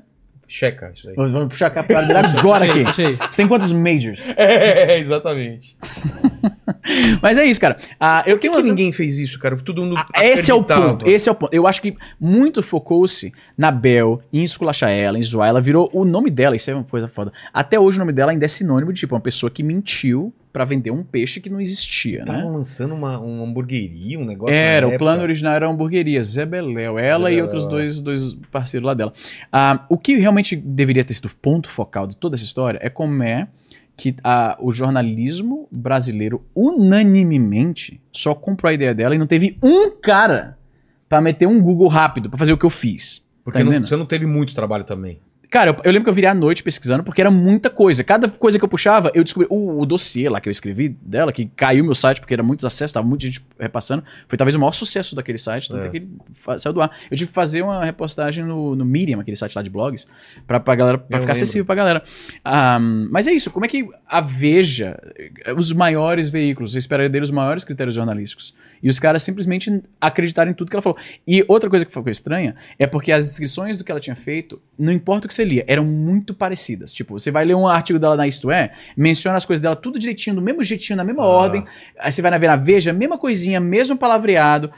Checa 0.49 0.91
isso 0.95 1.11
aí. 1.11 1.15
Vamos 1.15 1.51
puxar 1.51 1.67
a 1.67 1.71
capivara 1.71 2.07
dele 2.07 2.19
agora 2.39 2.65
aqui. 2.65 2.83
Você 2.83 3.19
tem 3.37 3.47
quantos 3.47 3.71
majors? 3.73 4.25
É, 4.39 4.99
exatamente. 4.99 5.77
Mas 7.23 7.39
é 7.39 7.45
isso, 7.45 7.61
cara. 7.61 7.77
Ah, 7.99 8.23
eu 8.27 8.37
Por 8.37 8.43
que, 8.43 8.49
que 8.49 8.55
umas- 8.55 8.65
ninguém 8.65 8.93
fez 8.93 9.19
isso, 9.19 9.39
cara? 9.39 9.57
Todo 9.57 9.83
mundo. 9.83 9.97
Ah, 9.97 10.25
Esse 10.25 10.51
é 10.51 10.55
o 10.55 10.63
ponto. 10.63 11.09
Esse 11.09 11.29
é 11.29 11.33
o 11.33 11.35
ponto. 11.35 11.55
Eu 11.55 11.67
acho 11.67 11.81
que 11.83 11.97
muito 12.21 12.63
focou-se 12.63 13.33
na 13.57 13.71
Bel, 13.71 14.21
em 14.33 14.43
esculachar 14.43 14.91
ela, 14.91 15.19
em 15.19 15.23
zoar. 15.23 15.49
Ela 15.49 15.61
virou 15.61 15.91
o 15.93 16.05
nome 16.05 16.31
dela, 16.31 16.57
isso 16.57 16.71
é 16.71 16.75
uma 16.75 16.85
coisa 16.85 17.09
foda. 17.09 17.33
Até 17.53 17.79
hoje 17.79 17.99
o 17.99 18.01
nome 18.01 18.13
dela 18.13 18.33
ainda 18.33 18.45
é 18.45 18.49
sinônimo 18.49 18.93
de 18.93 19.01
tipo 19.01 19.15
uma 19.15 19.21
pessoa 19.21 19.51
que 19.51 19.63
mentiu 19.63 20.33
pra 20.53 20.65
vender 20.65 20.91
um 20.91 21.05
peixe 21.05 21.41
que 21.41 21.51
não 21.51 21.61
existia, 21.61 22.19
né? 22.19 22.25
Estavam 22.35 22.53
lançando 22.53 22.95
uma, 22.95 23.19
uma 23.21 23.45
hamburgueria, 23.45 24.19
um 24.19 24.25
negócio. 24.25 24.55
Era, 24.55 24.87
o 24.87 24.91
época. 24.91 24.99
plano 24.99 25.23
original 25.23 25.55
era 25.55 25.67
uma 25.69 25.75
hamburgueria, 25.75 26.23
Zebeléu, 26.23 26.99
ela 26.99 27.31
e 27.31 27.35
Zebeléu, 27.35 27.45
outros 27.45 27.67
dois, 27.67 28.01
dois 28.01 28.35
parceiros 28.51 28.87
lá 28.87 28.95
dela. 28.95 29.13
Ah, 29.53 29.85
o 29.89 29.99
que 29.99 30.17
realmente 30.17 30.57
deveria 30.57 31.05
ter 31.05 31.15
sido 31.15 31.27
o 31.27 31.37
ponto 31.37 31.69
focal 31.69 32.07
de 32.07 32.17
toda 32.17 32.35
essa 32.35 32.45
história 32.45 32.79
é 32.83 32.89
como 32.89 33.23
é 33.23 33.47
que 33.99 34.15
ah, 34.23 34.57
o 34.61 34.71
jornalismo 34.73 35.67
brasileiro 35.73 36.43
unanimemente 36.55 38.01
só 38.13 38.33
comprou 38.35 38.71
a 38.71 38.73
ideia 38.73 38.95
dela 38.95 39.15
e 39.15 39.19
não 39.19 39.27
teve 39.27 39.59
um 39.63 39.91
cara 39.91 40.57
pra 41.09 41.21
meter 41.21 41.47
um 41.47 41.61
Google 41.61 41.89
rápido 41.89 42.31
pra 42.31 42.39
fazer 42.39 42.53
o 42.53 42.59
que 42.59 42.65
eu 42.65 42.71
fiz. 42.71 43.23
Porque 43.45 43.59
Tá 43.59 43.65
não- 43.65 43.83
você 43.83 43.97
não 43.97 44.07
teve 44.07 44.25
muito 44.27 44.55
trabalho 44.55 44.85
também. 44.85 45.19
Cara, 45.51 45.71
eu, 45.71 45.77
eu 45.83 45.93
lembro 45.93 46.05
que 46.05 46.11
eu 46.11 46.15
virei 46.15 46.29
à 46.29 46.35
noite 46.35 46.63
pesquisando, 46.63 47.03
porque 47.03 47.21
era 47.23 47.31
muita 47.31 47.71
coisa. 47.71 48.05
Cada 48.05 48.29
coisa 48.29 48.59
que 48.59 48.65
eu 48.65 48.69
puxava, 48.69 49.11
eu 49.15 49.25
descobri. 49.25 49.47
O, 49.51 49.81
o 49.81 49.87
dossiê 49.87 50.29
lá 50.29 50.41
que 50.41 50.49
eu 50.49 50.51
escrevi 50.51 50.91
dela, 51.01 51.33
que 51.33 51.47
caiu 51.57 51.85
meu 51.85 51.95
site, 51.95 52.21
porque 52.21 52.35
era 52.35 52.43
muitos 52.43 52.67
acessos, 52.67 52.93
tava 52.93 53.07
muita 53.07 53.27
gente 53.27 53.41
repassando. 53.59 54.05
Foi 54.29 54.37
talvez 54.37 54.55
o 54.55 54.61
maior 54.61 54.73
sucesso 54.73 55.17
daquele 55.17 55.39
site, 55.39 55.69
tanto 55.71 55.85
É. 55.85 55.87
é. 55.87 55.91
que 55.91 55.97
ele 55.97 56.09
saiu 56.59 56.73
do 56.75 56.83
ar. 56.83 56.91
Eu 57.11 57.17
tive 57.17 57.29
que 57.29 57.35
fazer 57.35 57.63
uma 57.63 57.83
repostagem 57.85 58.45
no, 58.45 58.77
no 58.77 58.85
Medium, 58.85 59.21
aquele 59.21 59.37
site 59.39 59.57
lá 59.57 59.63
de 59.63 59.71
blogs, 59.71 60.07
pra, 60.47 60.61
pra, 60.61 60.75
galera, 60.75 60.99
pra 60.99 61.07
Eu 61.17 61.23
ficar 61.23 61.33
lembro. 61.33 61.33
acessível 61.33 61.65
pra 61.65 61.75
galera. 61.75 62.03
Ah, 62.45 62.79
mas 62.79 63.27
é 63.27 63.33
isso, 63.33 63.51
como 63.51 63.65
é 63.65 63.69
que 63.69 63.89
a 64.07 64.21
Veja, 64.21 64.99
os 65.57 65.73
maiores 65.73 66.29
veículos, 66.29 66.73
você 66.73 66.79
espera 66.79 67.09
dele 67.09 67.25
os 67.25 67.31
maiores 67.31 67.65
critérios 67.65 67.95
jornalísticos. 67.95 68.55
E 68.83 68.89
os 68.89 68.99
caras 68.99 69.23
simplesmente 69.23 69.83
acreditaram 70.01 70.51
em 70.51 70.55
tudo 70.55 70.69
que 70.71 70.77
ela 70.77 70.83
falou. 70.83 70.99
E 71.27 71.45
outra 71.49 71.69
coisa 71.71 71.85
que 71.85 71.93
ficou 71.93 72.11
estranha 72.11 72.55
é 72.79 72.87
porque 72.87 73.11
as 73.13 73.25
descrições 73.25 73.77
do 73.79 73.85
que 73.85 73.91
ela 73.91 74.01
tinha 74.01 74.17
feito, 74.17 74.61
não 74.79 74.93
importa 74.93 75.27
o 75.27 75.29
que 75.29 75.35
você 75.35 75.45
lia, 75.45 75.65
eram 75.67 75.85
muito 75.85 76.33
parecidas. 76.35 76.93
Tipo, 76.93 77.19
você 77.19 77.31
vai 77.31 77.45
ler 77.45 77.55
um 77.55 77.67
artigo 77.69 77.99
dela 77.99 78.17
na 78.17 78.27
Isto 78.27 78.51
É, 78.51 78.73
menciona 78.97 79.37
as 79.37 79.45
coisas 79.45 79.61
dela 79.63 79.77
tudo 79.77 79.99
direitinho, 79.99 80.37
do 80.37 80.43
mesmo 80.43 80.63
jeitinho, 80.63 80.97
na 80.97 81.05
mesma 81.05 81.23
Ah. 81.23 81.27
ordem. 81.27 81.65
Aí 81.99 82.11
você 82.13 82.23
vai 82.23 82.31
na 82.31 82.39
na 82.39 82.57
Veja, 82.57 82.93
mesma 82.93 83.19
coisinha, 83.19 83.61
mesmo 83.61 83.97
palavreado. 83.97 84.71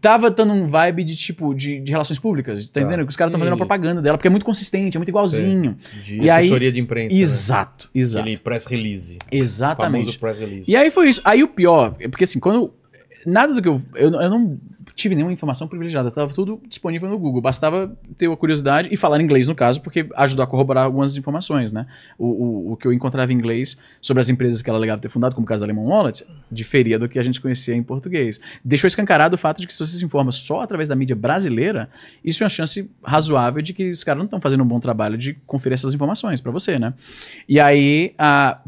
Tava 0.00 0.30
dando 0.30 0.52
um 0.52 0.66
vibe 0.66 1.04
de 1.04 1.14
tipo, 1.14 1.54
de, 1.54 1.78
de 1.78 1.92
relações 1.92 2.18
públicas, 2.18 2.66
tá 2.66 2.72
Tá. 2.72 2.80
entendendo? 2.80 3.04
Que 3.04 3.10
os 3.10 3.16
caras 3.16 3.30
estão 3.30 3.38
fazendo 3.38 3.52
uma 3.52 3.58
propaganda 3.58 4.00
dela, 4.02 4.16
porque 4.18 4.26
é 4.26 4.30
muito 4.30 4.44
consistente, 4.44 4.96
é 4.96 4.98
muito 4.98 5.10
igualzinho. 5.10 5.76
De 6.04 6.16
E 6.16 6.30
aí- 6.30 6.40
assessoria 6.46 6.72
de 6.72 6.80
imprensa. 6.80 7.14
Exato, 7.14 7.90
Né? 7.94 8.00
exato. 8.00 8.22
Aquele 8.22 8.40
press 8.40 8.66
release. 8.66 9.18
Exatamente. 9.30 10.00
Famoso 10.00 10.18
press 10.18 10.38
release. 10.38 10.64
E 10.70 10.74
aí 10.74 10.90
foi 10.90 11.08
isso. 11.08 11.20
Aí 11.24 11.42
o 11.44 11.48
pior, 11.48 11.94
é 12.00 12.08
porque 12.08 12.24
assim, 12.24 12.40
quando. 12.40 12.72
Nada 13.26 13.54
do 13.54 13.62
que 13.62 13.68
eu. 13.68 13.80
Eu, 13.94 14.10
eu 14.12 14.30
não 14.30 14.60
tive 14.94 15.14
nenhuma 15.14 15.32
informação 15.32 15.68
privilegiada, 15.68 16.10
tava 16.10 16.32
tudo 16.32 16.60
disponível 16.68 17.08
no 17.08 17.18
Google. 17.18 17.40
Bastava 17.40 17.96
ter 18.16 18.30
a 18.30 18.36
curiosidade 18.36 18.88
e 18.92 18.96
falar 18.96 19.20
inglês, 19.20 19.48
no 19.48 19.54
caso, 19.54 19.80
porque 19.80 20.08
ajudou 20.16 20.42
a 20.42 20.46
corroborar 20.46 20.84
algumas 20.84 21.16
informações, 21.16 21.72
né? 21.72 21.86
O, 22.18 22.26
o, 22.26 22.72
o 22.72 22.76
que 22.76 22.86
eu 22.86 22.92
encontrava 22.92 23.32
em 23.32 23.36
inglês 23.36 23.76
sobre 24.00 24.20
as 24.20 24.28
empresas 24.28 24.62
que 24.62 24.70
ela 24.70 24.78
alegava 24.78 25.00
ter 25.00 25.08
fundado, 25.08 25.34
como 25.34 25.44
o 25.44 25.48
caso 25.48 25.60
da 25.60 25.66
Lemon 25.66 25.86
Wallet, 25.86 26.26
diferia 26.50 26.98
do 26.98 27.08
que 27.08 27.18
a 27.18 27.22
gente 27.22 27.40
conhecia 27.40 27.74
em 27.74 27.82
português. 27.82 28.40
Deixou 28.64 28.88
escancarado 28.88 29.34
o 29.34 29.38
fato 29.38 29.60
de 29.60 29.66
que 29.66 29.72
se 29.72 29.84
você 29.84 29.96
se 29.98 30.04
informa 30.04 30.32
só 30.32 30.60
através 30.60 30.88
da 30.88 30.96
mídia 30.96 31.16
brasileira, 31.16 31.88
isso 32.24 32.42
é 32.42 32.44
uma 32.44 32.50
chance 32.50 32.90
razoável 33.04 33.62
de 33.62 33.72
que 33.72 33.90
os 33.90 34.04
caras 34.04 34.18
não 34.18 34.24
estão 34.24 34.40
fazendo 34.40 34.62
um 34.62 34.66
bom 34.66 34.80
trabalho 34.80 35.16
de 35.16 35.34
conferir 35.46 35.74
essas 35.74 35.94
informações 35.94 36.40
pra 36.40 36.50
você, 36.50 36.78
né? 36.78 36.94
E 37.48 37.60
aí, 37.60 38.14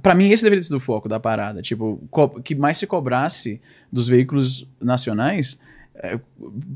para 0.03 0.15
mim, 0.15 0.31
esse 0.31 0.43
deveria 0.43 0.63
sido 0.63 0.77
o 0.77 0.81
foco 0.81 1.09
da 1.09 1.19
parada. 1.19 1.63
Tipo, 1.63 2.01
que 2.45 2.55
mais 2.55 2.79
se 2.79 2.87
cobrasse 2.87 3.61
dos 3.93 4.09
veículos 4.09 4.67
nacionais, 4.81 5.59
é, 5.97 6.19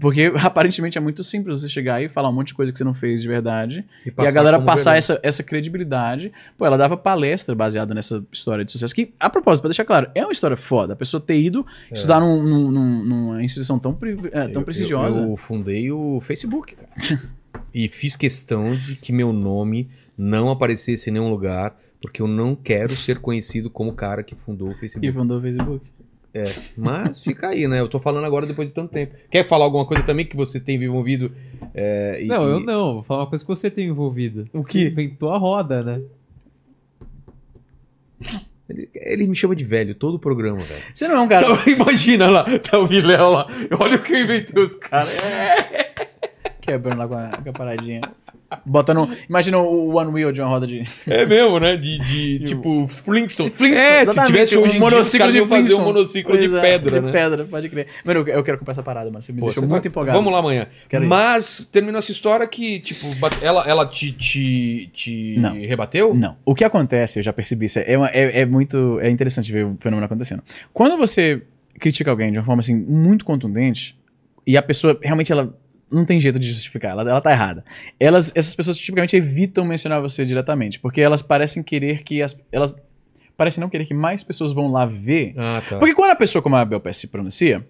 porque 0.01 0.33
aparentemente 0.43 0.97
é 0.97 1.01
muito 1.01 1.23
simples 1.25 1.61
você 1.61 1.69
chegar 1.69 2.01
e 2.03 2.09
falar 2.09 2.29
um 2.29 2.33
monte 2.33 2.49
de 2.49 2.55
coisa 2.55 2.71
que 2.71 2.79
você 2.79 2.85
não 2.85 2.95
fez 2.95 3.21
de 3.21 3.27
verdade 3.29 3.85
e 4.07 4.11
a 4.11 4.13
passar 4.13 4.33
galera 4.33 4.61
passar 4.61 4.93
verdade. 4.93 4.99
essa, 4.99 5.21
essa 5.23 5.43
credibilidade. 5.43 6.33
Pô, 6.57 6.65
ela 6.65 6.77
dava 6.77 6.97
palestra 6.97 7.55
baseada 7.55 7.95
nessa 7.95 8.25
história 8.33 8.65
de 8.65 8.71
sucesso, 8.73 8.95
que, 8.95 9.13
a 9.19 9.29
propósito, 9.29 9.63
pra 9.63 9.69
deixar 9.71 9.85
claro, 9.85 10.11
é 10.15 10.23
uma 10.23 10.33
história 10.33 10.57
foda. 10.57 10.93
A 10.93 10.97
pessoa 10.97 11.21
ter 11.21 11.39
ido 11.41 11.67
estudar 11.93 12.21
num- 12.21 12.43
num- 12.43 12.71
num- 12.71 13.05
numa 13.05 13.43
instituição 13.43 13.79
tão, 13.79 13.97
é, 14.33 14.49
tão 14.49 14.63
Eu- 14.63 14.65
prestigiosa. 14.65 15.21
Eu, 15.21 15.31
eu 15.31 15.37
fundei 15.37 15.91
o 15.91 16.21
Facebook, 16.21 16.77
cara. 16.77 16.89
e 17.75 17.89
fiz 17.89 18.15
questão 18.17 18.75
de 18.77 18.97
que 18.97 19.13
meu 19.13 19.33
nome 19.33 19.89
não 20.17 20.51
aparecesse 20.51 21.11
em 21.11 21.13
nenhum 21.15 21.29
lugar, 21.31 21.77
porque 22.01 22.23
eu 22.23 22.29
não 22.29 22.55
quero 22.55 22.95
ser 22.97 23.19
conhecido 23.19 23.69
como 23.69 23.91
o 23.91 23.95
cara 23.95 24.23
que 24.23 24.35
fundou 24.35 24.69
o 24.69 24.73
E 24.73 24.75
Facebook. 24.77 25.13
fundou 25.13 25.39
o 25.39 25.41
Facebook. 25.43 25.87
Mas 26.77 27.21
fica 27.21 27.49
aí, 27.49 27.67
né? 27.67 27.81
Eu 27.81 27.89
tô 27.89 27.99
falando 27.99 28.25
agora 28.25 28.47
depois 28.47 28.69
de 28.69 28.75
tanto 28.75 28.93
tempo. 28.93 29.15
Quer 29.31 29.45
falar 29.47 29.65
alguma 29.65 29.85
coisa 29.85 30.03
também 30.05 30.25
que 30.27 30.37
você 30.37 30.61
tem 30.61 30.77
envolvido? 30.83 31.33
é, 31.75 32.21
e- 32.23 32.27
Não, 32.27 32.45
eu 32.49 32.61
e- 32.61 32.65
não. 32.65 32.95
Vou 32.95 33.03
falar 33.03 33.21
uma 33.23 33.27
coisa 33.29 33.45
que 33.45 33.49
você 33.49 33.71
tem 33.71 33.89
envolvido. 33.89 34.49
O 34.53 34.63
Você 34.65 34.73
quê? 34.73 34.87
inventou 34.89 35.33
a 35.33 35.39
roda, 35.39 35.83
né? 35.83 36.01
Ele, 38.69 38.89
ele 38.95 39.27
me 39.27 39.35
chama 39.35 39.57
de 39.57 39.65
velho 39.65 39.95
todo 39.95 40.17
o 40.17 40.19
programa, 40.19 40.59
velho. 40.59 40.83
Você 40.93 41.09
não 41.09 41.17
é 41.17 41.21
um 41.21 41.29
cara. 41.29 41.47
Então, 41.47 41.57
imagina 41.73 42.29
lá, 42.29 42.45
tá 42.59 42.79
o 42.79 42.87
Vilela 42.87 43.27
lá. 43.29 43.47
Olha 43.81 43.97
o 43.97 44.03
que 44.03 44.13
eu 44.13 44.21
inventei 44.23 44.63
os 44.63 44.75
caras. 44.75 45.17
Quebrando 46.61 46.99
lá 46.99 47.09
com 47.09 47.15
a, 47.15 47.29
com 47.43 47.49
a 47.49 47.53
paradinha. 47.53 48.01
Botando. 48.65 49.11
Imagina 49.29 49.59
o 49.59 49.95
One 49.95 50.11
Wheel 50.11 50.33
de 50.33 50.41
uma 50.41 50.49
roda 50.49 50.67
de. 50.67 50.83
É 51.07 51.27
mesmo, 51.27 51.61
né? 51.61 51.77
De, 51.77 51.99
de 51.99 52.39
tipo 52.49 52.89
Flintstone. 52.89 53.51
Flintstone, 53.51 53.87
é, 53.91 54.07
se 54.07 54.25
tivesse 54.25 54.57
um 54.57 54.63
hoje 54.63 54.77
em 54.77 54.79
dia, 54.81 54.87
os 54.87 54.93
monociclo 54.93 55.31
iam 55.37 55.47
fazer 55.47 55.75
um 55.75 55.85
monociclo 55.85 56.31
Pois 56.35 56.51
de 56.51 56.57
é, 56.57 56.61
pedra, 56.63 56.91
De 56.93 57.07
né? 57.07 57.13
pedra, 57.13 57.45
pode 57.45 57.69
crer. 57.69 57.87
Mano, 58.03 58.21
eu, 58.27 58.43
quero 58.43 58.57
comprar 58.59 58.73
essa 58.73 58.83
parada, 58.83 59.11
mano. 59.11 59.23
Você 59.23 59.33
me 59.33 59.41
Pô, 59.41 59.47
deixou 59.47 59.65
muito 59.65 59.83
vai- 59.83 59.89
empolgado. 59.91 60.17
Vamos 60.17 60.33
lá 60.33 60.39
amanhã. 60.39 60.67
Quero 60.89 61.05
ir. 61.05 61.09
Mas 61.09 61.69
terminou 61.71 61.99
essa 61.99 62.11
história 62.11 62.47
que, 62.47 62.81
tipo, 62.81 63.07
ela, 63.43 63.69
ela 63.69 63.87
te, 63.87 64.13
te, 64.13 64.91
te 64.95 65.37
Não. 65.39 65.53
rebateu? 65.53 66.15
Não. 66.15 66.37
O 66.45 66.55
que 66.55 66.65
acontece, 66.65 67.19
eu 67.19 67.23
já 67.23 67.33
percebi 67.35 67.67
isso, 67.67 67.79
é, 67.81 67.99
uma- 67.99 68.09
é, 68.09 68.41
é 68.41 68.47
muito. 68.47 68.99
É 69.01 69.11
interessante 69.11 69.53
ver 69.53 69.67
o 69.67 69.77
fenômeno 69.79 70.07
acontecendo. 70.07 70.43
Quando 70.73 70.97
você 70.97 71.43
critica 71.79 72.11
alguém 72.11 72.33
de 72.33 72.39
uma 72.39 72.45
forma 72.47 72.61
assim 72.61 72.75
muito 72.75 73.27
contundente, 73.27 73.95
e 74.47 74.57
a 74.57 74.63
pessoa 74.63 74.99
realmente 75.03 75.31
ela 75.31 75.55
não 75.91 76.05
tem 76.05 76.21
jeito 76.21 76.39
de 76.39 76.49
justificar, 76.49 76.93
ela, 76.93 77.03
ela 77.03 77.21
tá 77.21 77.31
errada. 77.31 77.65
Elas, 77.99 78.33
essas 78.35 78.55
pessoas 78.55 78.77
tipicamente 78.77 79.17
evitam 79.17 79.65
mencionar 79.65 80.01
você 80.01 80.25
diretamente, 80.25 80.79
porque 80.79 81.01
elas 81.01 81.23
parecem 81.23 81.63
querer 81.63 82.03
que 82.03 82.23
as. 82.23 82.39
Elas 82.53 82.77
parecem 83.37 83.61
não 83.61 83.69
querer 83.69 83.87
que 83.87 83.95
mais 83.95 84.25
pessoas 84.25 84.53
vão 84.53 84.71
lá 84.71 84.85
ver. 84.85 85.35
Ah, 85.37 85.63
tá. 85.69 85.79
Porque 85.79 85.95
quando 85.95 86.11
a 86.11 86.17
pessoa 86.17 86.43
como 86.43 86.57
a 86.57 86.65
Bel 86.65 86.81
Pass 86.81 86.97
se 86.97 87.07
pronuncia, 87.07 87.65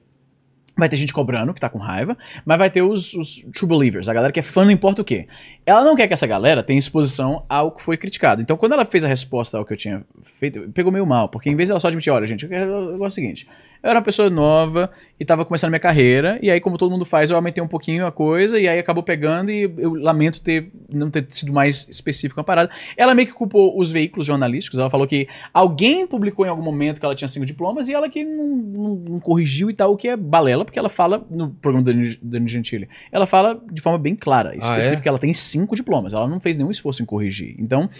vai 0.79 0.89
ter 0.89 0.95
gente 0.95 1.13
cobrando, 1.13 1.53
que 1.53 1.61
tá 1.61 1.69
com 1.69 1.79
raiva, 1.79 2.17
mas 2.45 2.57
vai 2.57 2.71
ter 2.71 2.83
os, 2.83 3.13
os 3.13 3.45
true 3.53 3.69
believers, 3.69 4.09
a 4.09 4.15
galera 4.15 4.33
que 4.33 4.39
é 4.39 4.43
fã 4.43 4.65
não 4.65 4.71
importa 4.71 5.03
o 5.03 5.05
quê. 5.05 5.27
Ela 5.67 5.85
não 5.85 5.97
quer 5.97 6.07
que 6.07 6.15
essa 6.15 6.27
galera 6.27 6.63
tenha 6.63 6.79
exposição 6.79 7.45
ao 7.49 7.73
que 7.73 7.83
foi 7.83 7.97
criticado. 7.97 8.41
Então, 8.41 8.57
quando 8.57 8.73
ela 8.73 8.85
fez 8.85 9.03
a 9.03 9.09
resposta 9.09 9.59
ao 9.59 9.65
que 9.65 9.73
eu 9.73 9.77
tinha 9.77 10.05
feito, 10.23 10.71
pegou 10.71 10.93
meio 10.93 11.05
mal, 11.05 11.29
porque 11.29 11.51
em 11.51 11.57
vez 11.57 11.69
dela 11.69 11.81
só 11.81 11.89
admitir, 11.89 12.11
olha, 12.11 12.27
gente, 12.27 12.45
eu 12.45 12.49
quero 12.49 12.71
eu 12.71 12.99
gosto 12.99 13.15
do 13.17 13.21
seguinte, 13.21 13.49
eu 13.83 13.91
era 13.91 13.99
uma 13.99 14.05
pessoa 14.05 14.29
nova 14.31 14.91
e 15.21 15.25
tava 15.25 15.45
começando 15.45 15.71
minha 15.71 15.81
carreira, 15.81 16.39
e 16.41 16.51
aí, 16.51 16.61
como 16.61 16.79
todo 16.79 16.91
mundo 16.91 17.05
faz, 17.05 17.31
eu 17.31 17.37
aumentei 17.37 17.63
um 17.63 17.67
pouquinho 17.69 18.07
a 18.07 18.13
coisa, 18.13 18.59
e 18.59 18.69
aí 18.69 18.79
acabou 18.79 19.03
pegando, 19.03 19.51
e 19.51 19.63
eu 19.79 19.95
lamento 19.95 20.41
ter 20.41 20.71
não 20.89 21.11
ter 21.11 21.27
sido 21.29 21.53
mais 21.53 21.89
específico 21.89 22.37
com 22.37 22.41
a 22.41 22.45
parada. 22.45 22.71
Ela 22.97 23.15
meio 23.15 23.27
que 23.29 23.35
culpou 23.35 23.79
os 23.79 23.91
veículos 23.91 24.25
jornalísticos, 24.27 24.79
ela 24.79 24.89
falou 24.91 25.07
que 25.07 25.27
alguém 25.53 26.07
publicou 26.07 26.47
em 26.47 26.49
algum 26.49 26.63
momento 26.63 27.01
que 27.01 27.05
ela 27.05 27.15
tinha 27.17 27.27
cinco 27.29 27.45
diplomas, 27.47 27.89
e 27.89 27.95
ela 27.95 28.09
que 28.09 28.25
não, 28.25 28.47
não- 28.57 28.95
não 28.97 29.21
corrigiu 29.21 29.69
e 29.71 29.75
tal, 29.75 29.93
o 29.93 29.97
que 29.97 30.07
é 30.09 30.17
balela, 30.17 30.65
porque 30.65 30.79
ela 30.79 30.89
fala 30.89 31.27
no 31.31 31.51
programa 31.51 31.85
do 31.85 31.93
Danilo 32.23 32.49
Gentili, 32.49 32.89
ela 33.11 33.27
fala 33.27 33.61
de 33.73 33.81
forma 33.81 33.99
bem 33.99 34.15
clara, 34.15 34.57
específica, 34.57 34.99
é? 35.01 35.03
que 35.03 35.09
ela 35.09 35.19
tem 35.19 35.35
cinco 35.35 35.75
diplomas, 35.75 36.13
ela 36.15 36.29
não 36.29 36.39
fez 36.41 36.57
nenhum 36.57 36.71
esforço 36.71 37.03
em 37.03 37.07
corrigir. 37.07 37.57
Então, 37.59 37.91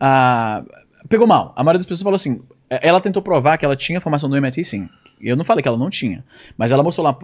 ah, 0.00 0.64
pegou 1.08 1.26
mal. 1.26 1.52
A 1.56 1.62
maioria 1.62 1.78
das 1.78 1.86
pessoas 1.86 2.02
falou 2.02 2.16
assim, 2.16 2.40
ela 2.70 3.00
tentou 3.00 3.22
provar 3.22 3.58
que 3.58 3.64
ela 3.64 3.76
tinha 3.76 4.00
formação 4.00 4.30
do 4.30 4.36
MIT, 4.36 4.64
sim. 4.64 4.88
Eu 5.22 5.36
não 5.36 5.44
falei 5.44 5.62
que 5.62 5.68
ela 5.68 5.78
não 5.78 5.88
tinha, 5.88 6.24
mas 6.58 6.72
ela 6.72 6.82
mostrou 6.82 7.06
lá 7.06 7.16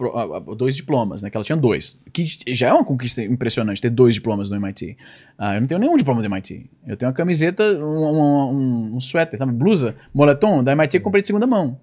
dois 0.55 0.75
diplomas, 0.75 1.21
né? 1.21 1.29
Que 1.29 1.35
ela 1.35 1.43
tinha 1.43 1.57
dois. 1.57 1.99
Que 2.13 2.25
já 2.47 2.69
é 2.69 2.73
uma 2.73 2.85
conquista 2.85 3.21
impressionante 3.21 3.81
ter 3.81 3.89
dois 3.89 4.15
diplomas 4.15 4.49
no 4.49 4.55
MIT. 4.55 4.95
Ah, 5.37 5.55
eu 5.55 5.61
não 5.61 5.67
tenho 5.67 5.79
nenhum 5.81 5.97
diploma 5.97 6.21
do 6.21 6.25
MIT. 6.27 6.65
Eu 6.87 6.95
tenho 6.95 7.09
uma 7.09 7.15
camiseta, 7.15 7.63
um, 7.63 7.83
um, 7.83 8.95
um, 8.95 8.99
suéter, 9.01 9.37
sabe? 9.37 9.51
Blusa, 9.51 9.95
moletom 10.13 10.63
da 10.63 10.71
MIT 10.71 10.91
que 10.91 10.97
eu 10.97 11.01
comprei 11.01 11.21
de 11.21 11.27
segunda 11.27 11.45
mão. 11.45 11.77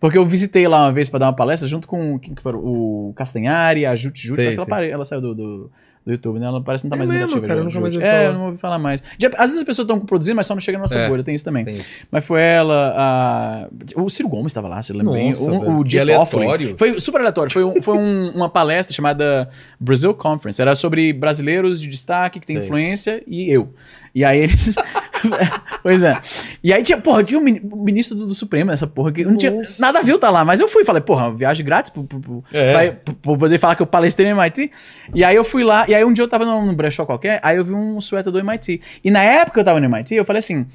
Porque 0.00 0.16
eu 0.18 0.26
visitei 0.26 0.66
lá 0.68 0.84
uma 0.86 0.92
vez 0.92 1.08
pra 1.08 1.18
dar 1.18 1.26
uma 1.26 1.32
palestra 1.36 1.68
junto 1.68 1.88
com 1.88 2.18
quem 2.18 2.34
que 2.34 2.42
foi, 2.42 2.52
o 2.54 3.12
Castanhari, 3.16 3.84
a 3.86 3.96
Jute 3.96 4.26
Jute, 4.26 4.40
Sei, 4.40 4.54
ela, 4.54 4.64
sei. 4.64 4.70
pare- 4.70 4.90
ela 4.90 5.04
saiu 5.04 5.20
do, 5.20 5.34
do, 5.34 5.70
do 6.04 6.12
YouTube, 6.12 6.38
né? 6.38 6.46
Ela 6.46 6.60
parece 6.62 6.84
não 6.84 6.90
tá 6.90 6.96
É 6.96 6.98
mais 6.98 7.10
mesmo, 7.10 7.40
cara, 7.42 7.62
nunca 7.62 7.80
mais 7.80 7.96
É, 7.96 8.32
não 8.32 8.46
ouvi 8.46 8.58
falar 8.58 8.78
mais. 8.78 9.02
Já- 9.18 9.28
às 9.34 9.50
vezes 9.50 9.58
as 9.58 9.64
pessoas 9.64 9.84
estão 9.86 10.00
produzindo, 10.00 10.36
mas 10.36 10.46
só 10.46 10.54
não 10.54 10.60
chega 10.60 10.78
na 10.78 10.82
nossa 10.82 10.96
É. 10.98 11.08
bolha, 11.08 11.22
tem 11.22 11.34
isso 11.34 11.44
também. 11.44 11.64
Tem. 11.64 11.78
Mas 12.10 12.24
foi 12.24 12.40
ela, 12.40 12.94
a... 12.96 13.68
o 14.00 14.08
Ciro 14.08 14.28
Gomes 14.28 14.46
estava 14.46 14.68
lá, 14.68 14.80
se 14.82 14.92
lembra 14.92 15.12
bem. 15.14 15.32
O, 15.34 15.78
o 15.80 15.84
Dias 15.84 16.04
aleatório. 16.04 16.48
Toffoli. 16.48 16.74
Foi 16.78 17.00
super 17.00 17.20
aleatório. 17.20 17.52
Foi, 17.52 17.64
um- 17.64 17.82
foi 17.82 17.96
um- 17.98 18.30
uma 18.36 18.48
palestra 18.48 18.94
chamada 18.94 19.48
Brazil 19.78 20.14
Conference. 20.14 20.60
Era 20.60 20.74
sobre 20.74 21.12
brasileiros 21.12 21.80
de 21.80 21.88
destaque, 21.88 22.40
que 22.40 22.46
tem 22.46 22.56
Sei. 22.56 22.64
influência, 22.64 23.22
e 23.26 23.50
eu. 23.52 23.72
E 24.14 24.24
aí 24.24 24.38
eles... 24.40 24.74
pois 25.82 26.02
é. 26.02 26.14
E 26.62 26.72
aí 26.72 26.82
tinha, 26.82 26.98
porra, 26.98 27.22
tinha 27.24 27.38
o 27.40 27.42
ministro 27.42 28.16
do, 28.16 28.26
do 28.26 28.34
Supremo, 28.34 28.70
essa 28.70 28.86
porra, 28.86 29.12
que 29.12 29.24
não 29.24 29.36
tinha 29.36 29.50
Nossa. 29.52 29.80
nada 29.80 29.98
a 29.98 30.02
ver 30.02 30.18
tá 30.18 30.30
lá. 30.30 30.44
Mas 30.44 30.60
eu 30.60 30.68
fui, 30.68 30.84
falei, 30.84 31.02
porra, 31.02 31.30
viagem 31.32 31.64
grátis 31.64 31.90
pro, 31.90 32.04
pro, 32.04 32.20
pro, 32.20 32.44
É. 32.52 32.90
pra- 32.90 33.14
poder 33.36 33.58
falar 33.58 33.76
que 33.76 33.82
eu 33.82 33.86
palestrei 33.86 34.32
no 34.32 34.40
MIT. 34.40 34.70
E 35.14 35.24
aí 35.24 35.36
eu 35.36 35.44
fui 35.44 35.62
lá, 35.64 35.84
e 35.88 35.94
aí 35.94 36.04
um 36.04 36.12
dia 36.12 36.24
eu 36.24 36.28
tava 36.28 36.44
num, 36.44 36.66
num 36.66 36.74
brechó 36.74 37.04
qualquer, 37.06 37.40
aí 37.42 37.56
eu 37.56 37.64
vi 37.64 37.72
um 37.74 38.00
suéter 38.00 38.32
do 38.32 38.38
MIT. 38.38 38.80
E 39.04 39.10
na 39.10 39.22
época 39.22 39.52
que 39.54 39.60
eu 39.60 39.64
tava 39.64 39.80
no 39.80 39.86
MIT, 39.86 40.14
eu 40.14 40.24
falei 40.24 40.38
assim, 40.38 40.66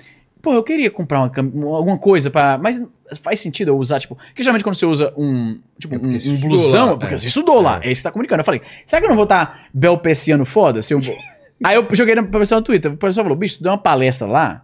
pô, 0.42 0.54
eu 0.54 0.64
queria 0.64 0.90
comprar 0.92 1.22
uma 1.22 1.76
alguma 1.78 1.98
coisa 1.98 2.30
pra... 2.30 2.58
Mas 2.58 2.84
faz 3.22 3.40
sentido 3.40 3.68
eu 3.70 3.78
usar, 3.78 4.00
tipo... 4.00 4.16
Porque 4.16 4.42
geralmente 4.42 4.64
quando 4.64 4.76
você 4.76 4.86
usa 4.86 5.14
um, 5.16 5.60
tipo, 5.80 5.94
É 5.96 5.98
um, 6.00 6.10
um 6.16 6.40
blusão, 6.40 6.86
lá, 6.88 6.92
é 6.94 6.98
porque 6.98 7.14
é. 7.14 7.18
você 7.18 7.28
estudou 7.28 7.62
lá, 7.62 7.80
É. 7.84 7.88
é 7.88 7.92
isso 7.92 8.00
que 8.02 8.04
tá 8.04 8.12
comunicando. 8.12 8.42
Eu 8.42 8.46
falei, 8.46 8.62
será 8.86 9.00
que 9.00 9.06
eu 9.06 9.10
não 9.10 9.16
vou 9.16 9.24
estar 9.24 9.66
belpeciano 9.74 10.44
foda? 10.46 10.82
Se 10.82 10.94
eu. 10.94 11.00
Aí 11.64 11.76
eu 11.76 11.88
joguei 11.94 12.16
pra 12.16 12.40
pessoa 12.40 12.60
no 12.60 12.66
Twitter, 12.66 12.92
o 12.92 12.98
pessoal 12.98 13.26
falou, 13.26 13.38
bicho, 13.38 13.58
tu 13.58 13.64
deu 13.64 13.72
uma 13.72 13.78
palestra 13.78 14.28
lá, 14.28 14.64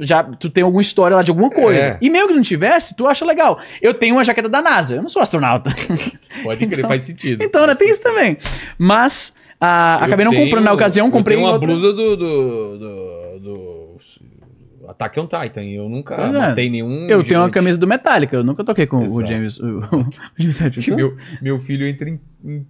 já 0.00 0.22
tu 0.22 0.48
tem 0.50 0.62
alguma 0.62 0.82
história 0.82 1.16
lá 1.16 1.22
de 1.22 1.30
alguma 1.30 1.50
coisa. 1.50 1.80
É. 1.80 1.98
E 2.00 2.08
mesmo 2.10 2.28
que 2.28 2.34
não 2.34 2.42
tivesse, 2.42 2.94
tu 2.94 3.06
acha 3.06 3.24
legal. 3.24 3.58
Eu 3.82 3.92
tenho 3.94 4.14
uma 4.16 4.22
jaqueta 4.22 4.48
da 4.48 4.62
NASA, 4.62 4.96
eu 4.96 5.02
não 5.02 5.08
sou 5.08 5.20
astronauta. 5.22 5.70
Pode 6.44 6.66
crer, 6.66 6.78
Então- 6.78 6.88
faz 6.88 7.04
sentido. 7.04 7.42
Então, 7.42 7.66
né, 7.66 7.74
tem 7.74 7.90
isso 7.90 8.02
também. 8.02 8.36
Mas, 8.76 9.34
ah, 9.60 9.96
acabei 10.04 10.24
não 10.24 10.32
tenho- 10.32 10.44
comprando 10.44 10.64
na 10.64 10.72
ocasião, 10.72 11.10
comprei 11.10 11.36
eu 11.36 11.40
tenho 11.40 11.48
uma 11.48 11.54
outra. 11.54 11.66
blusa 11.66 11.92
do, 11.92 12.16
do, 12.16 12.78
do, 12.78 13.38
do 13.40 14.88
Attack 14.88 15.18
on 15.18 15.26
Titan. 15.26 15.64
Eu 15.64 15.88
nunca 15.88 16.14
é. 16.14 16.30
matei 16.32 16.70
nenhum. 16.70 17.08
Eu 17.08 17.24
tenho 17.24 17.40
uma 17.40 17.46
gigante. 17.46 17.50
camisa 17.54 17.80
do 17.80 17.86
Metallica, 17.86 18.36
eu 18.36 18.44
nunca 18.44 18.62
toquei 18.62 18.86
com 18.86 18.98
o 18.98 19.04
Exato, 19.04 19.26
James, 19.28 19.58
o, 19.58 19.78
o 19.80 20.06
James. 20.38 20.58
Que 20.84 20.90
meu, 20.92 21.16
meu 21.42 21.58
filho 21.60 21.86
entra 21.86 22.08
em, 22.08 22.20
em 22.44 22.66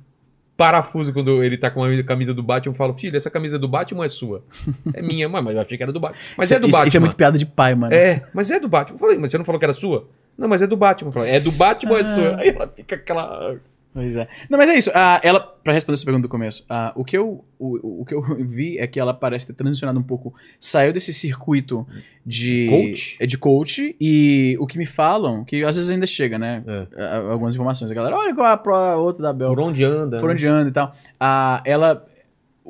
parafuso 0.59 1.13
quando 1.13 1.43
ele 1.45 1.57
tá 1.57 1.71
com 1.71 1.85
a 1.85 2.03
camisa 2.03 2.35
do 2.35 2.43
Batman. 2.43 2.73
Eu 2.73 2.77
falo, 2.77 2.93
filho, 2.93 3.17
essa 3.17 3.31
camisa 3.31 3.55
é 3.57 3.59
do 3.61 3.69
Batman 3.69 4.05
é 4.05 4.09
sua? 4.09 4.43
É 4.93 5.01
minha, 5.01 5.29
mãe, 5.29 5.41
mas 5.41 5.55
eu 5.55 5.63
achei 5.63 5.77
que 5.77 5.83
era 5.85 5.93
do 5.93 6.01
Batman. 6.01 6.19
Mas 6.37 6.51
é 6.51 6.59
do 6.59 6.67
isso, 6.67 6.73
Batman. 6.73 6.89
Isso 6.89 6.97
é 6.97 7.01
muito 7.01 7.17
piada 7.17 7.39
de 7.39 7.47
pai, 7.47 7.75
mano. 7.77 7.95
É, 7.95 8.25
mas 8.35 8.51
é 8.51 8.59
do 8.59 8.69
Batman. 8.69 8.97
Eu 8.97 8.99
falei, 8.99 9.19
mas 9.19 9.31
você 9.31 9.39
não 9.39 9.45
falou 9.45 9.59
que 9.61 9.65
era 9.65 9.73
sua? 9.73 10.09
Não, 10.37 10.49
mas 10.49 10.61
é 10.61 10.67
do 10.67 10.77
Batman. 10.77 11.09
Eu 11.09 11.13
falei, 11.13 11.31
é 11.31 11.41
do 11.41 11.53
Batman 11.53 11.93
ou 11.93 11.99
é 11.99 12.01
Ah. 12.01 12.05
sua? 12.05 12.37
Aí 12.41 12.49
ela 12.49 12.67
fica 12.75 12.97
aquela. 12.97 13.57
Pois 13.99 14.15
é. 14.17 14.29
Não, 14.49 14.57
mas 14.57 14.69
é 14.69 14.77
isso. 14.77 14.93
Ah, 14.95 15.21
ela, 15.25 15.41
pra 15.41 15.73
responder 15.73 15.97
essa 15.97 16.05
pergunta 16.05 16.23
do 16.23 16.31
começo, 16.31 16.65
ah, 16.69 16.93
o, 16.95 17.05
que 17.05 17.19
eu, 17.19 17.45
o, 17.59 18.03
o 18.03 18.05
que 18.05 18.15
eu 18.15 18.23
vi 18.47 18.79
é 18.79 18.87
que 18.87 19.01
ela 19.01 19.13
parece 19.13 19.49
ter 19.49 19.55
transicionado 19.55 19.99
um 19.99 20.05
pouco, 20.05 20.33
saiu 20.61 20.93
desse 20.93 21.13
circuito 21.13 21.85
de 22.25 22.69
Coach? 22.69 23.17
é, 23.19 23.27
de 23.27 23.37
coach 23.37 23.97
e 24.01 24.57
o 24.61 24.69
que 24.69 24.79
me 24.79 24.87
falam, 24.87 25.45
que 25.45 25.65
às 25.65 25.75
vezes 25.75 25.91
ainda 25.91 26.07
chega, 26.07 26.39
né? 26.39 26.63
É. 26.65 26.87
Ah, 26.97 27.17
Algumas 27.33 27.57
informações. 27.57 27.91
A 27.91 27.95
galera, 27.95 28.17
olha 28.17 28.33
qual 28.33 28.47
é 28.47 28.93
a 28.93 28.97
outra 28.97 29.25
da 29.25 29.33
Bel. 29.33 29.49
Por 29.49 29.61
onde 29.61 29.83
anda? 29.83 30.21
por 30.21 30.29
né? 30.29 30.35
onde 30.35 30.47
anda 30.47 30.69
e 30.71 30.73
tal. 30.73 30.95
Ah, 31.19 31.61
ela. 31.67 32.07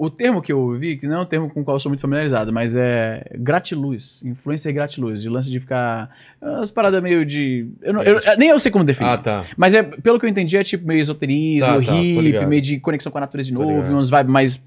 O 0.01 0.09
termo 0.11 0.41
que 0.41 0.53
eu 0.53 0.61
ouvi, 0.61 0.97
que 0.97 1.07
não 1.09 1.17
é 1.19 1.21
um 1.23 1.27
termo 1.27 1.51
com 1.51 1.61
o 1.61 1.65
qual 1.65 1.75
eu 1.77 1.81
sou 1.81 1.91
muito 1.91 2.01
familiarizado, 2.01 2.53
mas 2.53 2.77
é 2.77 3.25
gratiluz, 3.35 4.23
influência 4.25 4.71
gratiluz, 4.71 5.21
de 5.23 5.29
lance 5.29 5.51
de 5.51 5.59
ficar. 5.59 6.09
Umas 6.41 6.71
paradas 6.71 7.03
meio 7.03 7.25
de. 7.27 7.67
Eu 7.83 7.93
não- 7.93 8.03
eu- 8.03 8.21
nem 8.39 8.51
eu 8.51 8.59
sei 8.61 8.71
como 8.71 8.85
definir. 8.85 9.11
Ah, 9.11 9.19
tá. 9.19 9.45
Mas 9.57 9.75
é, 9.75 9.83
pelo 9.83 10.19
que 10.21 10.25
eu 10.27 10.31
entendi, 10.31 10.57
é 10.57 10.63
tipo 10.63 10.87
meio 10.87 11.01
esoterismo, 11.01 11.67
Tá, 11.67 11.73
tá, 11.75 11.93
hippie, 11.93 12.21
ligado. 12.21 12.49
meio 12.49 12.63
de 12.63 12.79
conexão 12.79 13.11
com 13.11 13.19
a 13.19 13.23
natureza 13.23 13.49
de 13.49 13.55
novo, 13.55 13.93
uns 13.93 14.09
vibes 14.11 14.31
mais 14.31 14.63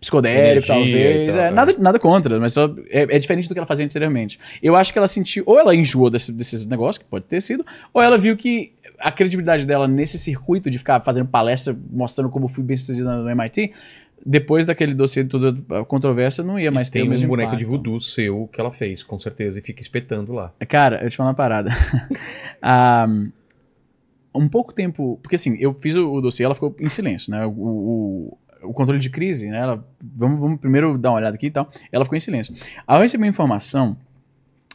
psicodélico, 0.00 0.64
e 0.64 0.68
talvez. 0.68 1.34
tal, 1.34 1.44
é, 1.44 1.48
é. 1.48 1.50
nada, 1.50 1.74
nada 1.78 1.98
contra, 1.98 2.38
mas 2.38 2.52
só 2.52 2.72
é, 2.90 3.16
é 3.16 3.18
diferente 3.18 3.48
do 3.48 3.54
que 3.54 3.58
ela 3.58 3.66
fazia 3.66 3.84
anteriormente. 3.84 4.38
Eu 4.62 4.76
acho 4.76 4.92
que 4.92 4.98
ela 4.98 5.08
sentiu, 5.08 5.42
ou 5.46 5.58
ela 5.58 5.74
enjoou 5.74 6.10
desse, 6.10 6.32
desses 6.32 6.64
negócios, 6.64 6.98
que 6.98 7.04
pode 7.04 7.24
ter 7.24 7.40
sido, 7.40 7.64
ou 7.92 8.00
ela 8.02 8.16
viu 8.16 8.36
que 8.36 8.72
a 8.98 9.10
credibilidade 9.12 9.64
dela 9.64 9.86
nesse 9.86 10.18
circuito 10.18 10.70
de 10.70 10.78
ficar 10.78 11.00
fazendo 11.00 11.28
palestra, 11.28 11.76
mostrando 11.92 12.30
como 12.30 12.48
fui 12.48 12.64
bem 12.64 12.76
sucedida 12.76 13.16
no 13.16 13.28
MIT, 13.30 13.72
depois 14.24 14.66
daquele 14.66 14.94
dossiê 14.94 15.22
de 15.22 15.30
toda 15.30 15.80
a 15.80 15.84
controvérsia, 15.84 16.44
não 16.44 16.58
ia 16.58 16.70
mais 16.70 16.90
ter 16.90 17.00
Tem 17.00 17.02
o 17.02 17.06
um 17.06 17.10
mesmo 17.10 17.28
boneco 17.28 17.50
impacto. 17.50 17.58
de 17.58 17.64
voodoo 17.64 18.00
seu 18.00 18.48
que 18.52 18.60
ela 18.60 18.70
fez, 18.72 19.02
com 19.02 19.18
certeza, 19.18 19.58
e 19.58 19.62
fica 19.62 19.82
espetando 19.82 20.32
lá. 20.32 20.52
Cara, 20.68 21.02
eu 21.02 21.10
te 21.10 21.16
falo 21.16 21.28
uma 21.28 21.34
parada. 21.34 21.70
Ah, 22.60 23.06
um 24.34 24.48
pouco 24.48 24.72
tempo. 24.74 25.18
Porque 25.22 25.36
assim, 25.36 25.56
eu 25.60 25.72
fiz 25.72 25.94
o, 25.94 26.12
o 26.12 26.20
dossiê, 26.20 26.44
ela 26.44 26.54
ficou 26.54 26.74
em 26.80 26.88
silêncio, 26.88 27.30
né? 27.30 27.46
O, 27.46 27.50
o, 27.50 28.38
o 28.62 28.72
controle 28.72 29.00
de 29.00 29.10
crise, 29.10 29.48
né? 29.48 29.58
Ela, 29.58 29.84
vamos, 30.02 30.40
vamos 30.40 30.60
primeiro 30.60 30.98
dar 30.98 31.10
uma 31.10 31.18
olhada 31.18 31.36
aqui 31.36 31.46
e 31.46 31.50
tal. 31.50 31.70
Ela 31.92 32.04
ficou 32.04 32.16
em 32.16 32.20
silêncio. 32.20 32.54
Ao 32.86 33.00
receber 33.00 33.26
informação 33.26 33.96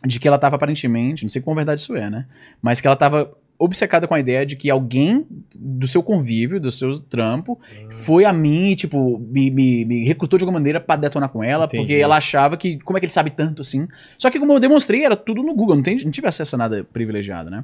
de 0.05 0.19
que 0.19 0.27
ela 0.27 0.35
estava 0.35 0.55
aparentemente, 0.55 1.23
não 1.23 1.29
sei 1.29 1.41
quão 1.41 1.55
verdade 1.55 1.81
isso 1.81 1.95
é, 1.95 2.09
né? 2.09 2.25
Mas 2.61 2.81
que 2.81 2.87
ela 2.87 2.93
estava 2.93 3.33
obcecada 3.57 4.07
com 4.07 4.13
a 4.13 4.19
ideia 4.19 4.45
de 4.45 4.55
que 4.55 4.69
alguém 4.69 5.25
do 5.55 5.87
seu 5.87 6.03
convívio, 6.03 6.59
do 6.59 6.69
seu 6.69 6.99
trampo, 6.99 7.59
foi 7.89 8.25
a 8.25 8.33
mim 8.33 8.71
e, 8.71 8.75
tipo, 8.75 9.17
me, 9.19 9.49
me, 9.49 9.85
me 9.85 10.03
recrutou 10.05 10.37
de 10.37 10.43
alguma 10.43 10.59
maneira 10.59 10.79
pra 10.81 10.95
detonar 10.97 11.29
com 11.29 11.41
ela, 11.43 11.65
Entendi. 11.65 11.83
porque 11.83 11.93
ela 11.95 12.17
achava 12.17 12.57
que, 12.57 12.77
como 12.79 12.97
é 12.97 12.99
que 12.99 13.05
ele 13.05 13.13
sabe 13.13 13.29
tanto 13.29 13.61
assim? 13.61 13.87
Só 14.17 14.29
que 14.29 14.39
como 14.39 14.51
eu 14.51 14.59
demonstrei, 14.59 15.05
era 15.05 15.15
tudo 15.15 15.41
no 15.43 15.53
Google, 15.55 15.75
não, 15.75 15.83
tem, 15.83 15.97
não 16.03 16.11
tive 16.11 16.27
acesso 16.27 16.55
a 16.55 16.57
nada 16.57 16.83
privilegiado, 16.91 17.49
né? 17.49 17.63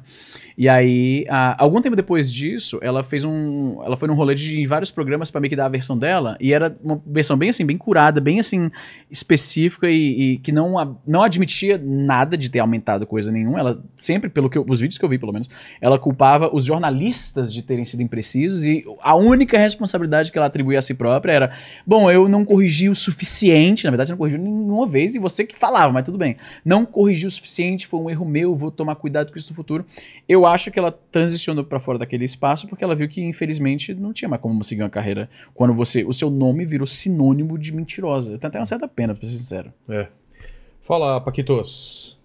E 0.56 0.68
aí, 0.68 1.26
ah, 1.28 1.56
algum 1.58 1.80
tempo 1.82 1.96
depois 1.96 2.32
disso, 2.32 2.78
ela 2.82 3.02
fez 3.04 3.24
um. 3.24 3.82
Ela 3.84 3.96
foi 3.96 4.08
num 4.08 4.14
rolê 4.14 4.34
de 4.34 4.66
vários 4.66 4.90
programas 4.90 5.30
pra 5.30 5.40
meio 5.40 5.50
que 5.50 5.56
dar 5.56 5.66
a 5.66 5.70
versão 5.70 5.98
dela, 5.98 6.36
e 6.40 6.52
era 6.52 6.76
uma 6.82 7.00
versão 7.06 7.36
bem 7.36 7.50
assim, 7.50 7.64
bem 7.66 7.76
curada, 7.76 8.20
bem 8.20 8.38
assim, 8.40 8.70
específica 9.10 9.88
e, 9.90 10.34
e 10.34 10.38
que 10.38 10.52
não, 10.52 10.78
a- 10.78 10.94
não 11.06 11.22
admitia 11.22 11.78
nada 11.82 12.36
de 12.36 12.50
ter 12.50 12.60
aumentado 12.60 13.06
coisa 13.06 13.30
nenhuma. 13.32 13.58
Ela 13.58 13.82
sempre, 13.96 14.30
pelo 14.30 14.48
que 14.48 14.56
eu- 14.58 14.64
os 14.68 14.80
vídeos 14.80 14.98
que 14.98 15.04
eu 15.04 15.08
vi, 15.08 15.18
pelo 15.18 15.32
menos, 15.32 15.48
ela 15.80 15.98
culpava 15.98 16.54
os 16.54 16.64
jornalistas 16.64 17.52
de 17.52 17.62
terem 17.62 17.84
sido 17.84 18.02
imprecisos 18.02 18.66
e 18.66 18.84
a 19.00 19.14
única 19.14 19.58
responsabilidade 19.58 20.30
que 20.30 20.38
ela 20.38 20.46
atribuía 20.46 20.78
a 20.78 20.82
si 20.82 20.94
própria 20.94 21.32
era: 21.32 21.52
bom, 21.86 22.10
eu 22.10 22.28
não 22.28 22.44
corrigi 22.44 22.88
o 22.88 22.94
suficiente. 22.94 23.84
Na 23.84 23.90
verdade, 23.90 24.08
você 24.08 24.12
não 24.12 24.18
corrigiu 24.18 24.38
nenhuma 24.38 24.86
vez 24.86 25.14
e 25.14 25.18
você 25.18 25.44
que 25.44 25.56
falava, 25.56 25.92
mas 25.92 26.04
tudo 26.04 26.18
bem. 26.18 26.36
Não 26.64 26.84
corrigi 26.84 27.26
o 27.26 27.30
suficiente, 27.30 27.86
foi 27.86 28.00
um 28.00 28.10
erro 28.10 28.24
meu, 28.24 28.54
vou 28.54 28.70
tomar 28.70 28.94
cuidado 28.96 29.32
com 29.32 29.38
isso 29.38 29.52
no 29.52 29.56
futuro. 29.56 29.86
Eu 30.28 30.46
acho 30.46 30.70
que 30.70 30.78
ela 30.78 30.92
transicionou 31.10 31.64
pra 31.64 31.80
fora 31.80 31.98
daquele 31.98 32.24
espaço 32.24 32.68
porque 32.68 32.84
ela 32.84 32.94
viu 32.94 33.08
que, 33.08 33.22
infelizmente, 33.22 33.94
não 33.94 34.12
tinha 34.12 34.28
mais 34.28 34.42
como 34.42 34.62
seguir 34.62 34.82
uma 34.82 34.90
carreira 34.90 35.28
quando 35.54 35.72
você 35.74 36.04
o 36.04 36.12
seu 36.12 36.30
nome 36.30 36.64
virou 36.64 36.86
sinônimo 36.86 37.58
de 37.58 37.72
mentirosa. 37.72 38.38
Tem 38.38 38.48
até 38.48 38.58
uma 38.58 38.66
certa 38.66 38.86
pena, 38.86 39.14
pra 39.14 39.26
ser 39.26 39.38
sincero. 39.38 39.72
É. 39.88 40.06
Fala, 40.82 41.20
Paquitos. 41.20 42.19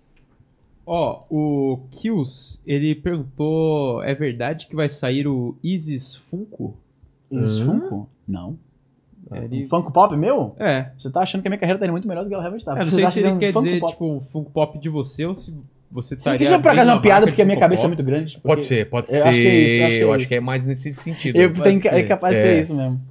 Ó, 0.86 1.24
o 1.30 1.80
Kills, 1.92 2.62
ele 2.66 2.94
perguntou: 2.96 4.04
é 4.04 4.14
verdade 4.14 4.68
que 4.68 4.76
vai 4.76 4.88
sair 4.88 5.28
o 5.28 5.56
Isis 5.64 6.16
Funko? 6.16 6.78
Isso, 7.32 7.64
Hã? 7.64 7.66
Funko? 7.66 8.10
Não. 8.28 8.58
Ele- 9.32 9.66
Um 9.66 9.70
Funko 9.70 9.92
Pop 9.92 10.16
meu? 10.16 10.56
É. 10.60 10.92
Você 10.98 11.10
tá 11.12 11.22
achando 11.22 11.42
que 11.42 11.48
a 11.48 11.50
minha 11.50 11.58
carreira 11.60 11.80
tá 11.80 11.86
indo 11.86 11.92
muito 11.92 12.08
melhor 12.08 12.24
do 12.24 12.28
que 12.28 12.34
ela 12.36 12.44
realmente 12.44 12.64
tá. 12.64 12.74
Eu 12.74 12.78
não 12.78 12.86
Você 12.86 12.92
sei 12.96 13.04
tá 13.06 13.10
se 13.12 13.20
ele 13.22 13.38
quer 13.38 13.54
Funko 13.54 13.66
dizer, 13.66 13.80
Pop. 13.80 13.92
tipo, 13.94 14.06
um 14.06 14.22
Funko 14.22 14.52
Pop 14.52 14.78
de 14.80 14.88
você 14.90 15.26
ou 15.26 15.34
se 15.34 15.52
você 15.92 16.14
estaria. 16.14 16.44
Isso 16.46 16.54
é 16.54 16.60
por 16.60 16.70
acaso 16.72 16.92
uma 16.92 17.02
piada 17.02 17.26
porque 17.26 17.42
a 17.42 17.46
minha 17.46 17.60
cabeça 17.60 17.82
é 17.82 17.88
Pop. 17.90 17.96
muito 17.96 18.06
grande. 18.06 18.40
Pode 18.44 18.64
ser, 18.64 18.88
pode 18.88 19.08
Eu 19.12 19.18
ser. 19.22 19.28
acho 19.28 19.38
que 19.42 19.48
é 19.48 19.56
isso, 19.56 19.74
eu 19.82 19.86
acho 19.86 19.88
que 19.90 19.96
é 19.96 20.04
eu 20.04 20.08
isso. 20.08 20.16
acho 20.16 20.28
que 20.28 20.36
é 20.36 20.40
mais 20.40 20.66
nesse 20.66 20.94
sentido. 20.94 21.36
Eu 21.38 21.52
tenho, 21.54 21.82
é 21.84 22.04
capaz 22.04 22.36
de 22.36 22.42
É. 22.42 22.44
ser 22.44 22.60
isso 22.62 22.76
mesmo. 22.76 23.02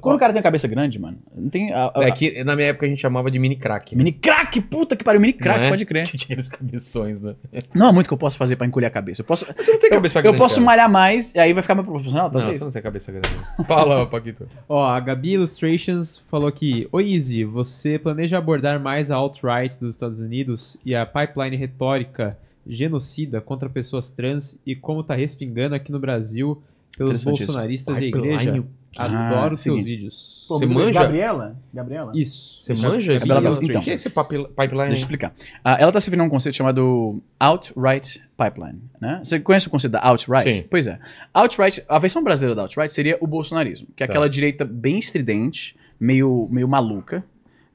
Quando 0.00 0.16
o 0.16 0.18
cara 0.18 0.32
tem 0.32 0.38
uma 0.40 0.42
cabeça 0.42 0.66
grande, 0.68 0.98
mano, 0.98 1.16
não 1.34 1.48
tem. 1.48 1.72
a- 1.72 1.92
a- 1.94 2.04
É 2.04 2.10
que 2.10 2.42
na 2.44 2.56
minha 2.56 2.68
época 2.68 2.86
a 2.86 2.88
gente 2.88 3.00
chamava 3.00 3.30
de 3.30 3.38
mini 3.38 3.54
crack. 3.56 3.94
né? 3.94 3.98
Mini 4.02 4.12
crack, 4.12 4.60
puta 4.60 4.96
que 4.96 5.04
pariu, 5.04 5.20
mini 5.20 5.32
crack, 5.32 5.58
Não 5.60 5.66
é? 5.66 5.68
pode 5.70 5.86
crer. 5.86 6.04
Que 6.06 6.16
tinha 6.18 6.34
aqueles 6.34 6.48
cabeções, 6.48 7.20
né? 7.20 7.34
Não 7.74 7.86
há 7.86 7.92
muito 7.92 8.08
que 8.08 8.12
eu 8.12 8.18
posso 8.18 8.36
fazer 8.36 8.56
pra 8.56 8.66
encolher 8.66 8.86
a 8.86 8.90
cabeça. 8.90 9.20
Eu 9.22 9.24
posso, 9.24 9.46
Você 9.56 9.72
não 9.72 9.78
tem 9.78 9.88
cabeça 9.90 10.18
eu 10.18 10.22
grande. 10.24 10.38
posso 10.38 10.56
cara. 10.56 10.66
malhar 10.66 10.90
mais, 10.90 11.32
e 11.34 11.38
aí 11.38 11.52
vai 11.52 11.62
ficar 11.62 11.74
mais 11.76 11.86
proporcional, 11.86 12.26
Não, 12.30 12.32
talvez. 12.40 12.58
você 12.58 12.64
não 12.64 12.72
tem 12.72 12.82
cabeça 12.82 13.12
grande. 13.12 13.28
Fala, 13.66 14.06
Paquito. 14.06 14.48
Ó, 14.68 14.84
a 14.84 14.98
Gabi 15.00 15.32
Illustrations 15.34 16.18
falou 16.30 16.48
aqui: 16.48 16.88
Oi, 16.92 17.12
Easy, 17.14 17.44
você 17.44 17.98
planeja 17.98 18.38
abordar 18.38 18.80
mais 18.80 19.10
a 19.10 19.16
alt-right 19.16 19.78
dos 19.78 19.94
Estados 19.94 20.18
Unidos 20.20 20.76
e 20.84 20.94
a 20.94 21.06
pipeline 21.06 21.56
retórica 21.56 22.36
genocida 22.66 23.40
contra 23.40 23.68
pessoas 23.70 24.10
trans 24.10 24.58
e 24.66 24.74
como 24.74 25.02
tá 25.04 25.14
respingando 25.14 25.74
aqui 25.74 25.92
no 25.92 26.00
Brasil 26.00 26.60
pelos 26.98 27.18
isso. 27.18 27.28
bolsonaristas 27.30 27.94
e 27.94 27.98
a 27.98 28.06
Pipeline, 28.06 28.34
igreja? 28.34 28.64
Quê? 28.96 29.02
Adoro 29.02 29.54
Ah, 29.54 29.58
seus 29.58 29.62
seguinte. 29.62 29.84
vídeos. 29.84 30.44
Pô, 30.48 30.58
Você 30.58 30.66
muito- 30.66 30.84
manja? 30.86 31.00
Gabriela? 31.00 31.56
Gabriela? 31.72 32.12
Isso. 32.14 32.62
Você 32.62 32.72
Isso 32.72 32.86
é- 32.86 32.88
manja? 32.88 33.12
é 33.12 33.18
Gabi 33.18 33.48
Então. 33.66 33.80
O 33.80 33.84
que 33.84 33.90
é 33.90 33.94
esse 33.94 34.10
pipe- 34.10 34.48
pipeline? 34.48 34.76
Deixa 34.88 34.92
eu 34.92 34.94
explicar. 34.94 35.34
Ah, 35.64 35.76
ela 35.78 35.88
está 35.90 36.00
se 36.00 36.10
a 36.10 36.24
um 36.24 36.28
conceito 36.28 36.54
chamado 36.54 37.20
Outright 37.40 38.22
Pipeline. 38.36 38.80
Né? 39.00 39.20
Você 39.22 39.40
conhece 39.40 39.66
o 39.66 39.70
conceito 39.70 39.92
da 39.92 40.08
Outright? 40.10 40.54
Sim. 40.54 40.64
Pois 40.70 40.86
é. 40.86 40.98
Outright, 41.34 41.82
a 41.88 41.98
versão 41.98 42.22
brasileira 42.22 42.54
da 42.54 42.62
Outright 42.62 42.92
seria 42.92 43.16
o 43.20 43.26
bolsonarismo, 43.26 43.88
que 43.96 44.02
é 44.02 44.06
Tá. 44.06 44.12
aquela 44.12 44.28
direita 44.28 44.64
bem 44.64 44.98
estridente, 44.98 45.76
meio, 45.98 46.48
meio 46.50 46.68
maluca, 46.68 47.24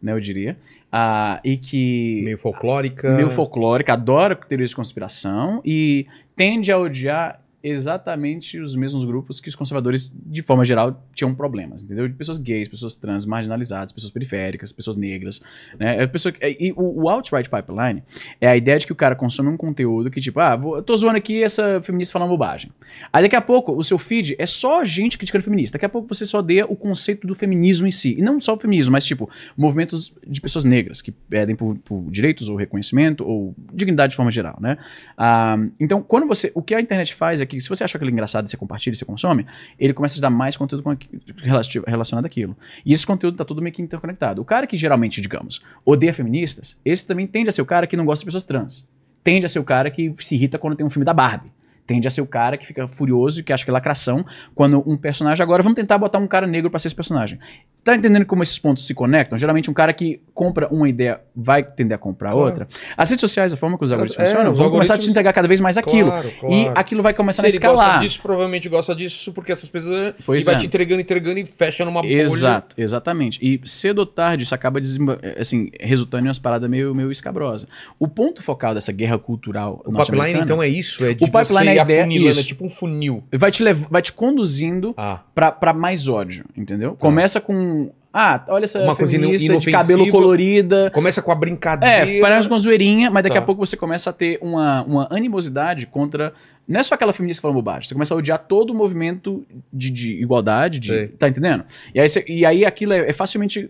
né, 0.02 0.12
eu 0.14 0.20
diria. 0.20 0.58
Ah, 0.92 1.40
e 1.44 1.56
que. 1.58 2.22
Meio 2.24 2.38
folclórica. 2.38 3.12
meio 3.16 3.30
folclórica, 3.30 3.94
adora 3.94 4.36
teorias 4.36 4.72
de 4.72 4.76
conspiração 4.76 5.62
e 5.64 6.06
tende 6.36 6.72
a 6.72 6.78
odiar 6.78 7.40
exatamente 7.64 8.60
os 8.60 8.76
mesmos 8.76 9.04
grupos 9.06 9.40
que 9.40 9.50
os 9.50 9.56
conservadores, 9.56 10.12
de 10.26 10.42
forma 10.42 10.64
geral, 10.66 11.04
tinham 11.14 11.34
problemas, 11.34 11.84
entendeu? 11.84 12.08
De 12.08 12.14
pessoas 12.14 12.38
gays, 12.38 12.68
pessoas 12.68 12.96
trans, 12.96 13.26
marginalizadas, 13.26 13.92
pessoas 13.92 14.12
periféricas, 14.12 14.72
pessoas 14.72 14.98
negras, 14.98 15.42
né? 15.80 16.04
É 16.04 16.08
pessoa, 16.08 16.32
que- 16.32 16.46
e 16.60 16.72
o, 16.74 17.04
o 17.04 17.10
outright 17.10 17.50
pipeline 17.50 18.04
é 18.40 18.48
a 18.48 18.56
ideia 18.58 18.80
de 18.80 18.86
que 18.86 18.92
o 18.92 18.96
cara 18.96 19.16
consome 19.16 19.50
um 19.50 19.58
conteúdo 19.58 20.10
que, 20.10 20.20
tipo, 20.22 20.40
ah, 20.40 20.56
vou, 20.56 20.78
eu 20.78 20.84
tô 20.84 20.96
zoando 20.96 21.18
aqui 21.18 21.44
essa 21.44 21.82
feminista 21.82 22.14
falando 22.14 22.30
bobagem. 22.30 22.72
Aí 23.12 23.24
daqui 23.24 23.36
a 23.36 23.42
pouco 23.42 23.72
o 23.76 23.84
seu 23.84 23.98
feed 23.98 24.36
é 24.38 24.46
só 24.46 24.84
gente 24.86 25.18
criticando 25.18 25.44
feminista. 25.44 25.78
Daqui 25.78 25.86
a 25.86 25.90
pouco 25.90 26.08
você 26.08 26.26
só 26.26 26.40
odeia 26.40 26.66
o 26.66 26.76
conceito 26.76 27.26
do 27.28 27.36
feminismo 27.36 27.88
em 27.88 27.92
si. 27.92 28.16
E 28.18 28.22
não 28.22 28.40
só 28.42 28.54
o 28.54 28.58
feminismo, 28.58 28.92
mas, 28.92 29.06
tipo, 29.06 29.30
movimentos 29.56 30.14
de 30.28 30.42
pessoas 30.42 30.66
negras 30.66 31.02
que 31.02 31.12
pedem 31.12 31.56
por, 31.56 31.78
por 31.80 32.10
direitos 32.12 32.50
ou 32.50 32.56
reconhecimento 32.56 33.26
ou 33.26 33.56
dignidade 33.74 34.12
de 34.12 34.16
forma 34.18 34.32
geral, 34.32 34.58
né? 34.60 34.78
Ah, 35.18 35.58
então, 35.80 36.02
quando 36.02 36.28
você. 36.28 36.52
O 36.56 36.62
que 36.62 36.74
a 36.76 36.82
internet 36.82 37.14
faz 37.14 37.42
é 37.42 37.46
que, 37.52 37.62
se 37.62 37.70
você 37.70 37.84
acha 37.84 37.98
aquilo 37.98 38.10
engraçado 38.12 38.48
você 38.48 38.58
compartilha 38.58 38.96
você 38.96 39.06
consome, 39.06 39.46
ele 39.80 39.94
começa 39.94 40.18
a 40.20 40.22
dar 40.22 40.30
mais 40.30 40.56
conteúdo 40.58 40.84
com 40.84 40.96
relativo- 41.38 41.86
relacionado 41.88 42.26
àquilo. 42.26 42.56
E 42.86 42.94
esse 42.94 43.06
conteúdo 43.06 43.36
tá 43.38 43.46
tudo 43.46 43.62
meio 43.62 43.74
que 43.74 43.82
interconectado. 43.82 44.42
O 44.42 44.46
cara 44.46 44.66
que 44.66 44.78
geralmente, 44.78 45.22
digamos, 45.22 45.62
odeia 45.86 46.14
feministas, 46.14 46.78
esse 46.84 47.06
também 47.06 47.28
tende 47.28 47.50
a 47.50 47.52
ser 47.52 47.62
o 47.62 47.66
cara 47.66 47.86
que 47.86 47.98
não 47.98 48.06
gosta 48.06 48.22
de 48.24 48.26
pessoas 48.28 48.44
trans. 48.44 48.88
Tende 49.24 49.46
a 49.46 49.50
ser 49.50 49.60
o 49.60 49.64
cara 49.64 49.92
que 49.92 50.14
se 50.20 50.36
irrita 50.36 50.58
quando 50.58 50.76
tem 50.76 50.86
um 50.86 50.90
filme 50.90 51.06
da 51.06 51.14
Barbie. 51.14 51.52
Tende 51.88 52.08
a 52.08 52.12
ser 52.12 52.22
o 52.22 52.26
cara 52.28 52.58
que 52.58 52.66
fica 52.66 52.88
furioso 52.88 53.40
e 53.40 53.44
que 53.44 53.52
acha 53.52 53.64
que 53.64 53.70
é 53.70 53.74
lacração 53.74 54.26
quando 54.56 54.82
um 54.90 54.96
personagem. 54.96 55.42
Agora 55.44 55.62
vamos 55.64 55.76
tentar 55.76 55.98
botar 55.98 56.20
um 56.20 56.28
cara 56.28 56.48
negro 56.48 56.70
pra 56.70 56.80
ser 56.80 56.88
esse 56.88 56.96
personagem. 56.96 57.40
Tá 57.84 57.96
entendendo 57.96 58.26
como 58.26 58.44
esses 58.44 58.60
pontos 58.60 58.86
se 58.86 58.94
conectam? 58.94 59.38
Geralmente 59.38 59.70
um 59.70 59.74
cara 59.74 59.92
que 59.92 60.22
compra 60.34 60.68
uma 60.70 60.88
ideia 60.88 61.20
vai 61.36 61.64
tender 61.64 61.96
a 61.96 61.98
comprar 61.98 62.32
Claro. 62.32 62.46
outra. 62.46 62.68
As 62.96 63.10
redes 63.10 63.22
sociais, 63.22 63.52
a 63.52 63.58
forma 63.58 63.78
que 63.78 63.84
os 63.84 63.92
algoritmos 63.92 64.20
É, 64.22 64.28
funcionam, 64.28 64.52
os 64.52 64.58
vão 64.60 64.70
começar 64.70 64.94
a 64.94 64.98
te 64.98 65.02
algoritmos- 65.02 65.10
entregar 65.10 65.34
cada 65.34 65.48
vez 65.48 65.60
mais 65.60 65.78
aquilo. 65.78 66.10
Claro, 66.12 66.28
E 66.28 66.64
claro. 66.66 66.74
aquilo 66.76 67.02
vai 67.04 67.14
começar 67.14 67.42
Se 67.42 67.48
a 67.48 67.50
ele 67.50 67.58
escalar. 67.58 67.86
gosta 67.88 68.00
disso, 68.02 68.22
provavelmente 68.22 68.70
gosta 68.70 68.96
disso, 68.96 69.34
porque 69.34 69.52
essas 69.52 69.68
pessoas. 69.68 70.14
Pois 70.26 70.44
e 70.44 70.46
vai 70.46 70.56
é. 70.56 70.58
te 70.60 70.66
entregando, 70.68 71.02
entregando 71.02 71.40
e 71.40 71.46
fecha 71.46 71.84
numa 71.84 72.02
bolha. 72.04 72.22
Exato, 72.22 72.76
exatamente. 72.80 73.40
E 73.42 73.60
cedo 73.68 74.00
ou 74.00 74.06
tarde 74.06 74.44
isso 74.44 74.54
acaba 74.54 74.80
desemba- 74.80 75.20
assim, 75.40 75.72
resultando 75.80 76.26
em 76.26 76.28
umas 76.28 76.38
paradas 76.40 76.70
meio, 76.70 76.94
meio 76.94 77.12
escabrosas. 77.12 77.68
O 78.00 78.08
ponto 78.08 78.44
focal 78.44 78.76
dessa 78.76 78.92
guerra 78.92 79.18
cultural 79.18 79.82
O 79.84 79.92
pipeline, 79.92 80.40
então, 80.40 80.62
é 80.62 80.68
isso? 80.68 81.04
É 81.04 81.12
O 81.20 81.32
pipeline 81.32 81.78
é 81.78 81.81
ideia- 81.84 82.02
afunilando, 82.02 82.28
é 82.30 82.32
isso. 82.32 82.48
tipo 82.48 82.66
um 82.66 82.70
funil. 82.70 83.24
vai 83.34 83.52
te, 83.52 83.64
lev- 83.64 83.86
vai 83.90 84.02
te 84.02 84.14
conduzindo 84.14 84.94
Ah, 84.98 85.20
pra, 85.36 85.52
pra 85.52 85.74
mais 85.74 86.08
ódio, 86.08 86.46
entendeu? 86.58 86.96
Começa 86.96 87.40
com. 87.42 87.92
Ah, 88.14 88.44
olha 88.50 88.66
essa 88.66 88.82
Uma 88.84 88.94
coisa 88.94 89.14
feminista 89.14 89.58
de 89.58 89.72
cabelo 89.72 90.10
colorida. 90.12 90.92
começa 90.92 91.22
com 91.22 91.32
a 91.32 91.36
brincadeira. 91.36 92.12
É, 92.12 92.20
parece 92.20 92.50
com 92.50 92.58
zoeirinha, 92.58 93.10
mas 93.10 93.24
daqui 93.24 93.36
Tá. 93.38 93.42
a 93.42 93.46
pouco 93.46 93.66
você 93.66 93.78
começa 93.78 94.10
a 94.10 94.14
ter 94.14 94.38
uma, 94.42 94.84
uma 94.84 95.08
animosidade 95.10 95.86
contra. 95.86 96.34
Não 96.68 96.80
é 96.80 96.84
só 96.84 96.96
aquela 96.96 97.14
feminista 97.14 97.40
que 97.40 97.44
fala 97.44 97.54
bobagem, 97.54 97.88
você 97.88 97.94
começa 97.96 98.14
a 98.14 98.18
odiar 98.18 98.38
todo 98.40 98.72
o 98.72 98.76
movimento 98.76 99.46
de, 99.72 99.90
de 99.90 100.22
igualdade, 100.22 100.80
de, 100.80 100.88
Sei. 100.90 101.08
tá 101.08 101.28
entendendo? 101.30 101.64
E 101.96 102.00
aí, 102.00 102.08
você- 102.10 102.24
e 102.28 102.46
aí 102.46 102.66
aquilo 102.66 102.92
é, 102.94 103.10
é 103.10 103.14
facilmente. 103.14 103.70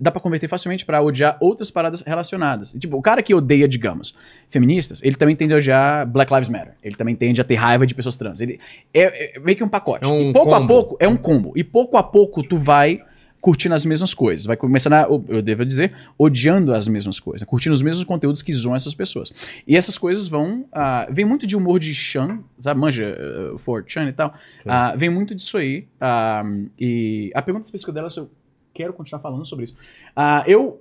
Dá 0.00 0.10
pra 0.10 0.20
converter 0.20 0.48
facilmente 0.48 0.84
pra 0.84 1.00
odiar 1.00 1.36
outras 1.40 1.70
paradas 1.70 2.02
relacionadas. 2.02 2.74
Tipo, 2.78 2.96
o 2.96 3.02
cara 3.02 3.22
que 3.22 3.34
odeia, 3.34 3.68
digamos, 3.68 4.14
feministas, 4.50 5.02
ele 5.02 5.16
também 5.16 5.36
tende 5.36 5.54
a 5.54 5.56
odiar 5.56 6.06
Black 6.06 6.32
Lives 6.32 6.48
Matter. 6.48 6.74
Ele 6.82 6.96
também 6.96 7.14
tende 7.14 7.40
a 7.40 7.44
ter 7.44 7.54
raiva 7.54 7.86
de 7.86 7.94
pessoas 7.94 8.16
trans. 8.16 8.40
Ele 8.40 8.58
é, 8.92 9.36
é 9.36 9.40
meio 9.40 9.56
que 9.56 9.64
um 9.64 9.68
pacote. 9.68 10.04
É 10.04 10.08
um 10.08 10.30
e 10.30 10.32
pouco 10.32 10.54
a 10.54 10.58
combo. 10.58 10.68
pouco, 10.68 10.96
é 11.00 11.08
um 11.08 11.16
combo. 11.16 11.52
E 11.56 11.64
pouco 11.64 11.96
a 11.96 12.02
pouco 12.02 12.42
tu 12.42 12.56
vai 12.56 13.02
curtindo 13.42 13.74
as 13.74 13.84
mesmas 13.84 14.14
coisas. 14.14 14.46
Vai 14.46 14.56
começando 14.56 14.92
a, 14.92 15.02
eu 15.28 15.42
devo 15.42 15.66
dizer, 15.66 15.92
odiando 16.16 16.72
as 16.72 16.86
mesmas 16.86 17.18
coisas, 17.18 17.46
curtindo 17.46 17.74
os 17.74 17.82
mesmos 17.82 18.04
conteúdos 18.04 18.40
que 18.40 18.52
zoam 18.52 18.76
essas 18.76 18.94
pessoas. 18.94 19.32
E 19.66 19.76
essas 19.76 19.98
coisas 19.98 20.28
vão. 20.28 20.64
ah, 20.72 21.08
vem 21.10 21.24
muito 21.24 21.44
de 21.46 21.56
humor 21.56 21.80
de 21.80 21.92
Chan, 21.92 22.38
sabe? 22.60 22.80
Manja, 22.80 23.16
uh, 23.52 23.58
4chan 23.58 24.08
e 24.08 24.12
tal. 24.12 24.32
Ah, 24.64 24.94
vem 24.96 25.10
muito 25.10 25.34
disso 25.34 25.58
aí. 25.58 25.86
ah, 26.00 26.44
e 26.78 27.32
a 27.34 27.42
pergunta 27.42 27.66
específica 27.66 27.92
dela 27.92 28.08
é 28.16 28.20
eu 28.20 28.30
quero 28.72 28.92
continuar 28.92 29.20
falando 29.20 29.44
sobre 29.46 29.64
isso. 29.64 29.76
Ah, 30.16 30.44
eu. 30.46 30.80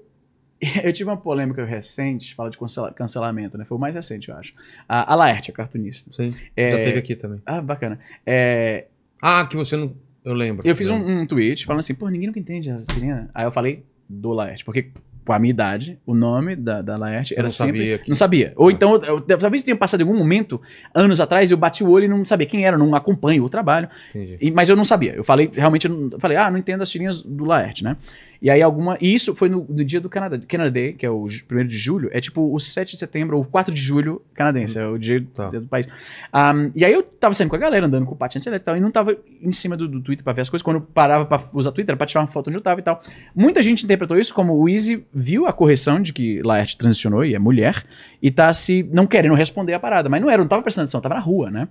Eu 0.84 0.94
tive 0.94 1.10
uma 1.10 1.18
polêmica 1.18 1.66
recente, 1.66 2.36
fala 2.36 2.52
de 2.52 2.56
cancela- 2.58 2.94
cancelamento, 2.94 3.58
né? 3.58 3.66
Foi 3.66 3.76
o 3.76 3.82
mais 3.82 3.96
recente, 3.96 4.30
eu 4.30 4.36
acho. 4.36 4.54
A, 4.88 5.12
a 5.12 5.16
Laerte, 5.16 5.50
a 5.50 5.54
cartunista. 5.56 6.14
Sim. 6.14 6.36
É, 6.56 6.70
Já 6.70 6.78
teve 6.84 7.00
aqui 7.00 7.16
também. 7.16 7.42
Ah, 7.44 7.60
bacana. 7.62 8.00
É, 8.24 8.86
Ah, 9.20 9.44
que 9.50 9.58
você 9.58 9.76
não. 9.76 9.92
Eu 10.24 10.34
lembro. 10.36 10.68
eu 10.68 10.76
fiz 10.76 10.88
um, 10.88 10.98
um 11.22 11.26
tweet 11.26 11.66
falando 11.66 11.80
assim, 11.80 11.96
pô, 11.96 12.08
ninguém 12.10 12.28
nunca 12.28 12.40
entende 12.40 12.70
as 12.70 12.86
tirinhas. 12.86 13.28
Aí 13.34 13.44
eu 13.44 13.52
falei 13.52 13.84
do 14.08 14.32
Laerte, 14.34 14.64
porque 14.64 14.92
a 15.28 15.40
minha 15.40 15.52
idade, 15.52 15.98
o 16.06 16.14
nome 16.14 16.56
da, 16.56 16.82
da 16.82 16.98
Laerte 16.98 17.30
Você 17.30 17.36
era 17.36 17.44
não 17.44 17.50
sempre... 17.50 17.80
sabia 17.80 17.98
que- 18.00 18.08
Não 18.10 18.16
sabia. 18.16 18.54
Ou 18.56 18.70
Ah. 18.70 18.72
então, 18.72 18.96
eu, 18.96 19.24
eu- 19.28 19.38
talvez 19.38 19.64
tenha 19.64 19.76
passado 19.78 20.02
algum 20.02 20.18
momento, 20.18 20.60
anos 20.94 21.22
atrás, 21.22 21.52
eu 21.52 21.58
bati 21.58 21.84
o 21.84 21.90
olho 21.90 22.06
e 22.06 22.08
não 22.08 22.26
sabia 22.26 22.48
quem 22.48 22.66
era, 22.66 22.78
não 22.78 22.94
acompanho 22.96 23.44
o 23.44 23.50
trabalho. 23.50 23.88
E- 24.16 24.52
mas 24.52 24.68
eu 24.70 24.76
não 24.76 24.84
sabia. 24.86 25.14
Eu 25.14 25.24
falei, 25.24 25.50
realmente, 25.54 25.88
eu 25.88 25.94
não- 25.96 26.20
falei, 26.20 26.38
ah, 26.38 26.50
não 26.50 26.58
entendo 26.58 26.82
as 26.82 26.90
tirinhas 26.90 27.22
do 27.22 27.46
Laerte, 27.46 27.84
né? 27.84 27.96
E 28.42 28.50
aí 28.50 28.60
alguma. 28.62 28.98
E 29.00 29.14
isso 29.14 29.36
foi 29.36 29.50
no, 29.50 29.66
no 29.70 29.86
dia 29.86 30.02
do 30.02 30.10
Canadá, 30.10 30.40
Canada 30.48 30.72
Day, 30.72 30.94
que 30.94 31.06
é 31.06 31.10
o 31.12 31.26
1 31.26 31.68
de 31.68 31.78
julho, 31.78 32.10
é 32.12 32.20
tipo 32.20 32.54
o 32.54 32.60
7 32.60 32.92
de 32.92 32.98
setembro 32.98 33.38
ou 33.38 33.46
4 33.46 33.72
de 33.72 33.80
julho 33.80 34.20
canadense, 34.34 34.80
é 34.80 34.86
o 34.88 34.98
dia, 34.98 35.24
Tá. 35.36 35.50
do 35.52 35.68
país. 35.68 35.88
Um, 36.34 36.72
e 36.76 36.84
aí 36.84 36.92
eu 36.92 37.04
tava 37.04 37.36
saindo 37.36 37.50
com 37.52 37.56
a 37.56 37.60
galera, 37.60 37.86
andando 37.86 38.06
com 38.08 38.14
o 38.14 38.18
patinete 38.18 38.50
e 38.50 38.58
tal, 38.60 38.76
e 38.76 38.80
não 38.80 38.90
tava 38.90 39.16
em 39.42 39.52
cima 39.52 39.78
do, 39.78 39.88
do 39.88 40.02
Twitter 40.02 40.24
pra 40.24 40.34
ver 40.34 40.42
as 40.42 40.50
coisas. 40.50 40.64
Quando 40.64 40.78
eu 40.78 40.82
parava 40.82 41.26
pra 41.26 41.40
usar 41.54 41.72
Twitter, 41.72 41.92
era 41.94 41.98
pra 41.98 42.08
tirar 42.08 42.22
uma 42.22 42.28
foto 42.28 42.48
onde 42.48 42.58
eu 42.58 42.62
tava 42.62 42.80
e 42.80 42.84
tal. 42.84 43.04
Muita 43.36 43.62
gente 43.62 43.84
interpretou 43.86 44.18
isso 44.18 44.34
como 44.34 44.54
o 44.58 44.68
Easy 44.68 45.06
viu 45.14 45.46
a 45.46 45.54
correção 45.54 46.02
de 46.02 46.12
que 46.12 46.42
Laerte 46.42 46.78
transicionou 46.78 47.24
e 47.24 47.36
é 47.36 47.40
mulher, 47.40 47.84
e 48.22 48.32
tá 48.32 48.52
se. 48.54 48.82
não 48.92 49.06
querendo 49.06 49.36
responder 49.36 49.74
a 49.76 49.80
parada. 49.80 50.10
Mas 50.10 50.20
não 50.20 50.32
era, 50.32 50.42
não 50.42 50.48
tava 50.48 50.64
prestando 50.64 50.86
atenção, 50.86 51.00
tava 51.00 51.14
na 51.14 51.22
rua, 51.22 51.52
né? 51.52 51.68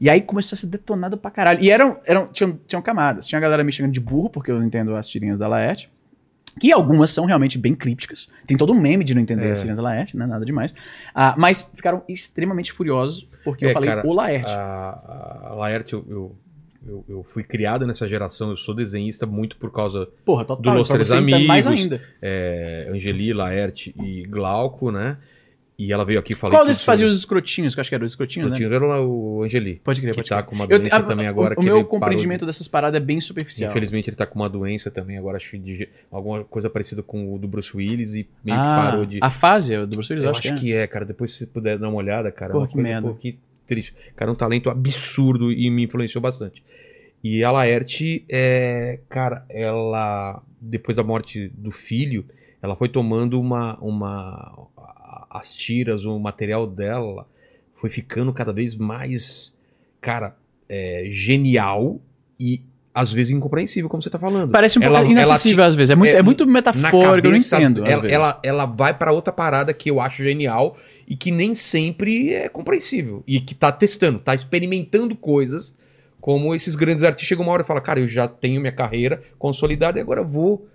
E 0.00 0.08
aí 0.08 0.22
começou 0.22 0.56
a 0.56 0.58
ser 0.58 0.66
detonado 0.66 1.18
pra 1.18 1.30
caralho. 1.30 1.62
E 1.62 1.70
eram, 1.70 1.98
eram 2.06 2.26
tinham, 2.28 2.58
tinham 2.66 2.80
camadas. 2.80 3.26
Tinha 3.26 3.38
a 3.38 3.42
galera 3.42 3.62
me 3.62 3.70
chamando 3.72 3.92
de 3.92 4.00
burro, 4.00 4.30
porque 4.30 4.50
eu 4.50 4.58
não 4.58 4.66
entendo 4.66 4.94
as 4.96 5.08
tirinhas 5.08 5.38
da 5.38 5.46
Laerte. 5.46 5.90
Que 6.58 6.72
algumas 6.72 7.10
são 7.10 7.26
realmente 7.26 7.58
bem 7.58 7.74
crípticas. 7.74 8.28
Tem 8.46 8.56
todo 8.56 8.72
um 8.72 8.80
meme 8.80 9.04
de 9.04 9.14
não 9.14 9.20
entender 9.20 9.48
É. 9.48 9.50
a 9.50 9.54
Siriana 9.54 9.82
Laerte, 9.82 10.16
né? 10.16 10.26
Nada 10.26 10.44
demais. 10.44 10.74
Ah, 11.14 11.34
mas 11.36 11.70
ficaram 11.74 12.02
extremamente 12.08 12.72
furiosos 12.72 13.28
porque 13.44 13.66
É, 13.66 13.68
eu 13.68 13.72
falei 13.74 13.88
cara, 13.90 14.06
o 14.06 14.12
Laerte. 14.12 14.50
A, 14.52 15.48
a 15.50 15.54
Laerte, 15.54 15.92
eu, 15.92 16.04
eu, 16.08 16.36
eu, 16.88 17.04
eu 17.08 17.22
fui 17.24 17.42
criado 17.44 17.86
nessa 17.86 18.08
geração, 18.08 18.50
eu 18.50 18.56
sou 18.56 18.74
desenhista 18.74 19.26
muito 19.26 19.56
por 19.56 19.70
causa 19.70 20.08
Porra, 20.24 20.44
total. 20.46 20.72
do 20.74 20.78
Los 20.80 20.88
Três 20.88 21.12
ainda 21.12 21.38
mais 21.40 21.66
Amigos, 21.66 21.82
ainda. 21.92 22.00
é, 22.22 22.88
Angeli, 22.90 23.32
Laerte 23.34 23.94
e 24.02 24.22
Glauco, 24.26 24.90
né? 24.90 25.18
E 25.78 25.92
ela 25.92 26.06
veio 26.06 26.18
aqui 26.18 26.32
e 26.32 26.36
falei 26.36 26.56
Qual 26.56 26.64
desses 26.64 26.82
fazia 26.82 27.06
os 27.06 27.18
escrotinhos? 27.18 27.74
Que 27.74 27.80
eu 27.80 27.82
acho 27.82 27.90
que 27.90 27.94
era 27.94 28.02
os 28.04 28.12
escrotinhos, 28.12 28.50
né? 28.50 28.56
Tinha 28.56 28.66
era 28.66 29.02
o 29.02 29.42
Angeli. 29.42 29.78
Pode 29.84 30.00
crer, 30.00 30.12
que 30.14 30.16
pode 30.20 30.28
tá 30.30 30.36
crer. 30.36 30.46
com 30.48 30.54
uma 30.54 30.64
Eu- 30.64 30.78
doença 30.78 30.96
a- 30.96 31.02
também 31.02 31.26
agora. 31.26 31.52
o 31.52 31.56
que 31.58 31.64
meu 31.66 31.84
compreendimento 31.84 32.40
de- 32.40 32.46
dessas 32.46 32.66
paradas 32.66 32.98
é 32.98 33.04
bem 33.04 33.20
superficial. 33.20 33.70
Infelizmente 33.70 34.08
ele 34.08 34.16
tá 34.16 34.24
com 34.24 34.36
uma 34.36 34.48
doença 34.48 34.90
também, 34.90 35.18
agora 35.18 35.36
acho 35.36 35.50
que 35.50 35.58
de 35.58 35.86
alguma 36.10 36.44
coisa 36.44 36.70
parecida 36.70 37.02
com 37.02 37.34
o 37.34 37.38
do 37.38 37.46
Bruce 37.46 37.76
Willis 37.76 38.14
e 38.14 38.26
meio 38.42 38.56
ah, 38.58 38.60
que 38.62 38.90
parou 38.90 39.04
de. 39.06 39.18
A 39.20 39.30
fase 39.30 39.76
do 39.76 39.88
Bruce 39.88 40.10
Willis, 40.10 40.24
eu 40.24 40.28
eu 40.28 40.30
acho, 40.30 40.48
acho, 40.52 40.60
que, 40.60 40.72
é. 40.72 40.86
cara. 40.86 41.04
Depois 41.04 41.32
se 41.32 41.46
puder 41.46 41.76
dar 41.76 41.88
uma 41.90 41.98
olhada, 41.98 42.32
cara. 42.32 42.52
Porra, 42.54 42.62
é 42.62 42.64
uma 42.64 42.68
que 42.68 42.74
coisa, 42.74 42.88
merda. 42.88 43.14
que 43.20 43.38
triste. 43.66 43.94
Cara, 44.16 44.30
é 44.30 44.32
um 44.32 44.36
talento 44.36 44.70
absurdo 44.70 45.52
e 45.52 45.70
me 45.70 45.84
influenciou 45.84 46.22
bastante. 46.22 46.62
E 47.22 47.44
a 47.44 47.50
Laerte, 47.50 48.24
é, 48.30 49.00
cara, 49.10 49.44
ela, 49.50 50.40
depois 50.58 50.96
da 50.96 51.02
morte 51.02 51.50
do 51.54 51.70
filho, 51.70 52.24
ela 52.62 52.74
foi 52.76 52.88
tomando 52.88 53.38
uma. 53.38 53.76
uma 53.80 54.66
as 55.38 55.54
tiras, 55.54 56.04
o 56.04 56.18
material 56.18 56.66
dela 56.66 57.26
foi 57.74 57.90
ficando 57.90 58.32
cada 58.32 58.52
vez 58.52 58.74
mais, 58.74 59.56
cara, 60.00 60.36
é, 60.68 61.06
genial 61.10 62.00
e 62.38 62.62
às 62.94 63.12
vezes 63.12 63.30
incompreensível, 63.30 63.90
como 63.90 64.02
você 64.02 64.08
tá 64.08 64.18
falando. 64.18 64.50
Parece 64.50 64.78
um 64.78 64.82
Ela- 64.82 65.00
pouco 65.00 65.12
ela 65.12 65.22
inacessível 65.22 65.62
às 65.64 65.74
vezes. 65.74 65.90
É 65.90 65.94
muito, 65.94 66.14
é, 66.14 66.18
é, 66.18 66.22
muito 66.22 66.46
metafórico, 66.46 67.28
eu 67.28 67.32
não 67.32 67.38
entendo. 67.38 67.84
Ela, 67.84 68.08
ela, 68.08 68.40
ela 68.42 68.64
vai 68.64 68.94
pra 68.96 69.12
outra 69.12 69.30
parada 69.32 69.74
que 69.74 69.90
eu 69.90 70.00
acho 70.00 70.22
genial 70.22 70.78
e 71.06 71.14
que 71.14 71.30
nem 71.30 71.54
sempre 71.54 72.32
é 72.32 72.48
compreensível. 72.48 73.22
E 73.26 73.38
que 73.38 73.54
tá 73.54 73.70
testando, 73.70 74.18
tá 74.18 74.34
experimentando 74.34 75.14
coisas 75.14 75.76
como 76.22 76.54
esses 76.54 76.74
grandes 76.74 77.04
artistas. 77.04 77.28
Chega 77.28 77.42
uma 77.42 77.52
hora 77.52 77.62
e 77.62 77.66
fala, 77.66 77.82
cara, 77.82 78.00
eu 78.00 78.08
já 78.08 78.26
tenho 78.26 78.62
minha 78.62 78.72
carreira 78.72 79.20
consolidada 79.38 79.98
e 79.98 80.02
agora 80.02 80.22
vou 80.22 80.66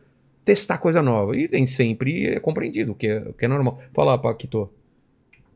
testar 0.46 0.78
coisa 0.78 1.02
nova. 1.02 1.36
E 1.36 1.48
nem 1.52 1.66
sempre 1.66 2.28
é 2.28 2.40
compreendido, 2.40 2.92
o 2.92 2.96
que 2.96 3.08
é, 3.08 3.20
o 3.20 3.34
que 3.34 3.46
é 3.46 3.48
normal. 3.48 3.80
Fala, 3.94 4.18
Paquito. 4.18 4.70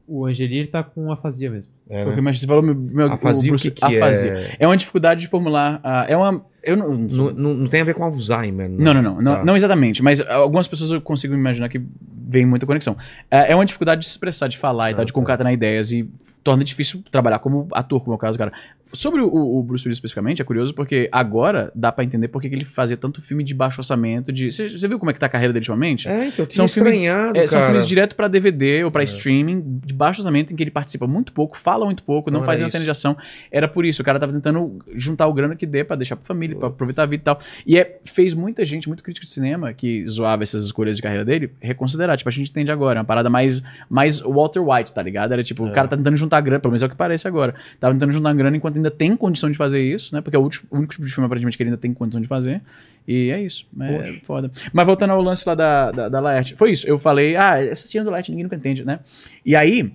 O 0.07 0.25
Angeli 0.27 0.59
ele 0.59 0.67
tá 0.67 0.83
com 0.83 1.11
afasia 1.11 1.49
mesmo. 1.49 1.71
É, 1.89 2.03
Foi 2.03 2.07
o 2.07 2.09
que 2.11 2.15
né? 2.17 2.21
mais 2.21 2.39
você 2.39 2.45
falou, 2.45 2.61
meu, 2.61 2.75
meu, 2.75 3.11
Afasia, 3.11 3.49
o 3.49 3.53
Bruce- 3.53 3.71
que, 3.71 3.87
que 3.87 3.95
afasia. 3.97 4.31
é? 4.33 4.55
É 4.59 4.67
uma 4.67 4.77
dificuldade 4.77 5.21
de 5.21 5.27
formular. 5.27 5.79
ah, 5.83 6.05
é 6.07 6.15
uma. 6.15 6.45
Eu 6.61 6.77
não, 6.77 6.95
não, 6.95 7.09
sou- 7.09 7.33
Não, 7.33 7.53
não, 7.55 7.67
tem 7.67 7.81
a 7.81 7.83
ver 7.83 7.95
com 7.95 8.03
Alzheimer, 8.03 8.69
né? 8.69 8.75
não, 8.77 8.93
não, 8.93 9.01
não, 9.01 9.21
não, 9.21 9.35
Tá. 9.37 9.43
não 9.45 9.55
exatamente, 9.55 10.03
mas 10.03 10.21
algumas 10.21 10.67
pessoas 10.67 10.91
eu 10.91 11.01
consigo 11.01 11.33
imaginar 11.33 11.69
que 11.69 11.81
vem 12.27 12.45
muita 12.45 12.67
conexão. 12.67 12.95
É 13.31 13.51
é 13.51 13.55
uma 13.55 13.65
dificuldade 13.65 14.01
de 14.01 14.05
se 14.07 14.11
expressar, 14.11 14.47
de 14.47 14.59
falar 14.59 14.91
e 14.91 14.93
Ah, 14.93 14.97
tal, 14.97 15.05
de 15.05 15.11
tá. 15.13 15.19
concatenar 15.19 15.51
ideias 15.51 15.91
e 15.91 16.07
torna 16.45 16.63
difícil 16.63 17.03
trabalhar 17.11 17.39
como 17.39 17.67
ator, 17.73 17.99
como 18.01 18.13
é 18.13 18.15
o 18.15 18.19
caso, 18.19 18.37
cara. 18.37 18.53
Sobre 18.93 19.19
o, 19.19 19.27
o 19.27 19.61
Bruce 19.63 19.85
Willis 19.85 19.97
especificamente, 19.97 20.41
é 20.41 20.45
curioso 20.45 20.73
porque 20.73 21.09
agora 21.11 21.69
dá 21.75 21.91
pra 21.91 22.03
entender 22.05 22.29
por 22.29 22.39
que 22.41 22.47
ele 22.47 22.63
fazia 22.63 22.95
tanto 22.95 23.21
filme 23.21 23.43
de 23.43 23.53
baixo 23.53 23.81
orçamento. 23.81 24.31
De, 24.31 24.49
você, 24.51 24.69
viu 24.87 24.97
como 24.97 25.09
é 25.09 25.13
que 25.13 25.19
tá 25.19 25.25
a 25.25 25.29
carreira 25.29 25.51
dele 25.51 25.63
ultimamente? 25.63 26.07
É, 26.07 26.27
então 26.27 26.43
eu 26.43 26.47
tinha 26.47 26.65
São 26.65 26.67
filme- 26.67 26.91
estranhado, 26.91 27.37
É, 27.37 27.45
são 27.47 27.59
filmes 27.65 27.85
direto 27.85 28.15
pra 28.15 28.29
DVD 28.29 28.85
ou 28.85 28.91
pra 28.91 29.01
É. 29.01 29.03
streaming, 29.05 29.81
de 29.83 29.93
baixo 29.93 30.21
orçamento, 30.21 30.53
em 30.53 30.55
que 30.55 30.63
ele 30.63 30.71
participa 30.71 31.05
muito 31.07 31.33
pouco, 31.33 31.57
fala 31.57 31.83
muito 31.83 32.03
pouco, 32.03 32.31
não 32.31 32.39
Não 32.39 32.45
faz 32.45 32.59
nenhuma 32.59 32.69
cena 32.69 32.85
de 32.85 32.89
ação. 32.91 33.17
Era 33.51 33.67
por 33.67 33.83
isso, 33.83 34.01
o 34.01 34.05
cara 34.05 34.17
tava 34.19 34.31
tentando 34.31 34.79
juntar 34.95 35.27
o 35.27 35.33
grana 35.33 35.55
que 35.57 35.65
dê 35.65 35.83
pra 35.83 35.97
deixar 35.97 36.15
pra 36.15 36.25
família, 36.25 36.55
pra 36.55 36.67
aproveitar 36.69 37.03
a 37.03 37.05
vida 37.07 37.21
e 37.21 37.25
tal. 37.25 37.39
E 37.65 37.77
é, 37.77 37.99
fez 38.05 38.33
muita 38.33 38.63
gente, 38.65 38.87
muito 38.87 39.03
crítico 39.03 39.25
de 39.25 39.31
cinema, 39.31 39.73
que 39.73 40.07
zoava 40.07 40.43
essas 40.43 40.63
escolhas 40.63 40.95
de 40.95 41.01
carreira 41.01 41.25
dele, 41.25 41.51
reconsiderar. 41.59 42.15
Tipo, 42.15 42.29
a 42.29 42.31
gente 42.31 42.49
entende 42.51 42.71
agora, 42.71 42.99
é 42.99 43.01
uma 43.01 43.05
parada 43.05 43.29
mais, 43.29 43.61
mais 43.89 44.21
Walter 44.21 44.61
White, 44.61 44.93
tá 44.93 45.01
ligado? 45.01 45.33
Era 45.33 45.43
tipo, 45.43 45.65
o 45.65 45.71
cara 45.73 45.87
tá 45.87 45.97
tentando 45.97 46.15
juntar 46.15 46.34
grana, 46.41 46.59
pelo 46.59 46.71
menos 46.71 46.83
é 46.83 46.85
o 46.85 46.89
que 46.89 46.95
parece 46.95 47.27
agora. 47.27 47.55
Tava 47.79 47.93
tentando 47.93 48.11
juntar 48.11 48.33
grana 48.33 48.55
enquanto 48.57 48.75
ainda 48.77 48.91
tem 48.91 49.15
condição 49.15 49.49
de 49.51 49.57
fazer 49.57 49.81
isso, 49.83 50.13
né? 50.15 50.21
Porque 50.21 50.35
é 50.35 50.39
o, 50.39 50.43
último- 50.43 50.67
o 50.71 50.77
único 50.77 50.93
tipo 50.93 51.05
de 51.05 51.13
filme, 51.13 51.25
aparentemente, 51.25 51.57
que 51.57 51.63
ele 51.63 51.69
ainda 51.69 51.79
tem 51.81 51.93
condição 51.93 52.21
de 52.21 52.27
fazer. 52.27 52.61
E 53.07 53.29
é 53.29 53.41
isso. 53.41 53.67
É 53.79 53.97
Poxa. 53.97 54.21
foda. 54.23 54.51
Mas 54.73 54.85
voltando 54.85 55.11
ao 55.11 55.21
lance 55.21 55.47
lá 55.47 55.53
da, 55.55 55.91
da, 55.91 56.09
da 56.09 56.19
Laerte. 56.19 56.55
Foi 56.55 56.71
isso. 56.71 56.87
Eu 56.87 56.97
falei, 56.97 57.35
ah, 57.35 57.61
essa 57.61 57.87
cena 57.87 58.03
do 58.05 58.09
Laerte 58.11 58.31
ninguém 58.31 58.43
nunca 58.43 58.55
entende, 58.55 58.83
né? 58.83 58.99
E 59.45 59.55
aí, 59.55 59.91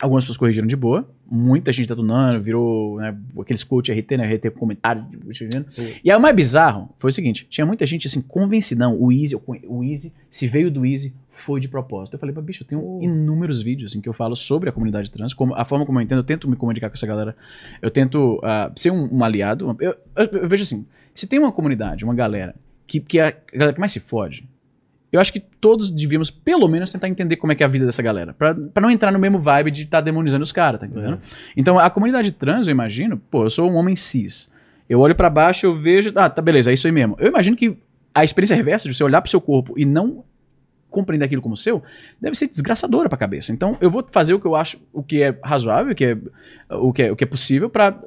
algumas 0.00 0.24
pessoas 0.24 0.36
corrigiram 0.38 0.66
de 0.66 0.76
boa. 0.76 1.08
Muita 1.30 1.72
gente 1.72 1.88
detonando, 1.88 2.42
virou 2.42 2.98
né, 3.00 3.16
aqueles 3.40 3.64
coach 3.64 3.90
RT, 3.90 4.18
né? 4.18 4.34
RT 4.34 4.50
com 4.50 4.58
comentário. 4.60 5.04
escrevendo. 5.30 5.66
E 6.04 6.10
aí 6.10 6.16
o 6.16 6.20
mais 6.20 6.36
bizarro 6.36 6.90
foi 6.98 7.08
o 7.08 7.12
seguinte: 7.12 7.46
tinha 7.48 7.64
muita 7.66 7.86
gente 7.86 8.06
assim, 8.06 8.20
convencidão. 8.20 8.94
O 9.00 9.10
Easy, 9.10 9.34
o 9.66 9.82
Easy, 9.82 10.12
se 10.28 10.46
veio 10.46 10.70
do 10.70 10.84
Easy, 10.84 11.14
foi 11.34 11.60
de 11.60 11.68
propósito. 11.68 12.14
Eu 12.14 12.18
falei, 12.18 12.34
bicho, 12.36 12.62
eu 12.62 12.66
tenho 12.66 13.02
inúmeros 13.02 13.60
vídeos 13.60 13.90
assim, 13.92 14.00
que 14.00 14.08
eu 14.08 14.12
falo 14.12 14.34
sobre 14.36 14.68
a 14.68 14.72
comunidade 14.72 15.10
trans, 15.10 15.34
como, 15.34 15.54
a 15.54 15.64
forma 15.64 15.84
como 15.84 15.98
eu 15.98 16.02
entendo, 16.02 16.18
eu 16.18 16.24
tento 16.24 16.48
me 16.48 16.56
comunicar 16.56 16.88
com 16.88 16.94
essa 16.94 17.06
galera. 17.06 17.36
Eu 17.82 17.90
tento 17.90 18.40
ah, 18.42 18.70
ser 18.76 18.90
um, 18.90 19.08
um 19.12 19.22
aliado. 19.24 19.76
eu, 19.80 19.94
eu- 20.16 20.26
eu 20.42 20.48
vejo 20.48 20.62
assim: 20.62 20.86
se 21.14 21.26
tem 21.26 21.38
uma 21.38 21.52
comunidade, 21.52 22.04
uma 22.04 22.14
galera, 22.14 22.54
que, 22.86 23.00
que 23.00 23.18
é 23.18 23.28
a 23.28 23.34
galera 23.52 23.72
que 23.74 23.80
mais 23.80 23.92
se 23.92 24.00
fode, 24.00 24.48
eu 25.12 25.20
acho 25.20 25.32
que 25.32 25.38
todos 25.38 25.90
devíamos, 25.90 26.28
pelo 26.30 26.66
menos, 26.66 26.90
tentar 26.90 27.08
entender 27.08 27.36
como 27.36 27.52
é 27.52 27.54
que 27.54 27.62
é 27.62 27.66
a 27.66 27.68
vida 27.68 27.86
dessa 27.86 28.02
galera. 28.02 28.32
Pra, 28.34 28.52
pra 28.54 28.80
não 28.82 28.90
entrar 28.90 29.12
no 29.12 29.18
mesmo 29.18 29.38
vibe 29.38 29.70
de 29.70 29.82
estar 29.84 30.00
demonizando 30.00 30.42
os 30.42 30.50
caras, 30.50 30.80
tá 30.80 30.86
entendendo? 30.86 31.20
Então, 31.56 31.78
a 31.78 31.88
comunidade 31.88 32.32
trans, 32.32 32.66
eu 32.66 32.72
imagino, 32.72 33.16
pô, 33.30 33.44
eu 33.44 33.50
sou 33.50 33.70
um 33.70 33.74
homem 33.76 33.94
cis. 33.94 34.48
Eu 34.88 34.98
olho 35.00 35.14
pra 35.14 35.30
baixo, 35.30 35.66
eu 35.66 35.74
vejo, 35.74 36.12
ah, 36.16 36.28
tá, 36.28 36.42
beleza, 36.42 36.70
é 36.70 36.74
isso 36.74 36.86
aí 36.86 36.92
mesmo. 36.92 37.16
Eu 37.20 37.28
imagino 37.28 37.56
que 37.56 37.76
a 38.12 38.24
experiência 38.24 38.56
reversa 38.56 38.88
de 38.88 38.94
você 38.94 39.02
olhar 39.04 39.20
pro 39.22 39.30
seu 39.30 39.40
corpo 39.40 39.74
e 39.78 39.84
não 39.84 40.24
compreender 40.94 41.26
aquilo 41.26 41.42
como 41.42 41.56
seu, 41.56 41.82
deve 42.20 42.36
ser 42.36 42.48
desgraçadora 42.48 43.08
pra 43.08 43.18
cabeça. 43.18 43.52
Então, 43.52 43.76
eu 43.80 43.90
vou 43.90 44.06
fazer 44.10 44.32
o 44.32 44.40
que 44.40 44.46
eu 44.46 44.54
acho, 44.54 44.80
o 44.92 45.02
que 45.02 45.22
é 45.22 45.36
razoável, 45.42 45.92
o 45.92 45.94
que 45.94 46.04
é, 46.04 46.16
o 46.70 46.92
que 46.92 47.02
é, 47.02 47.12
o 47.12 47.16
que 47.16 47.24
é 47.24 47.26
possível 47.26 47.68
pra 47.68 48.00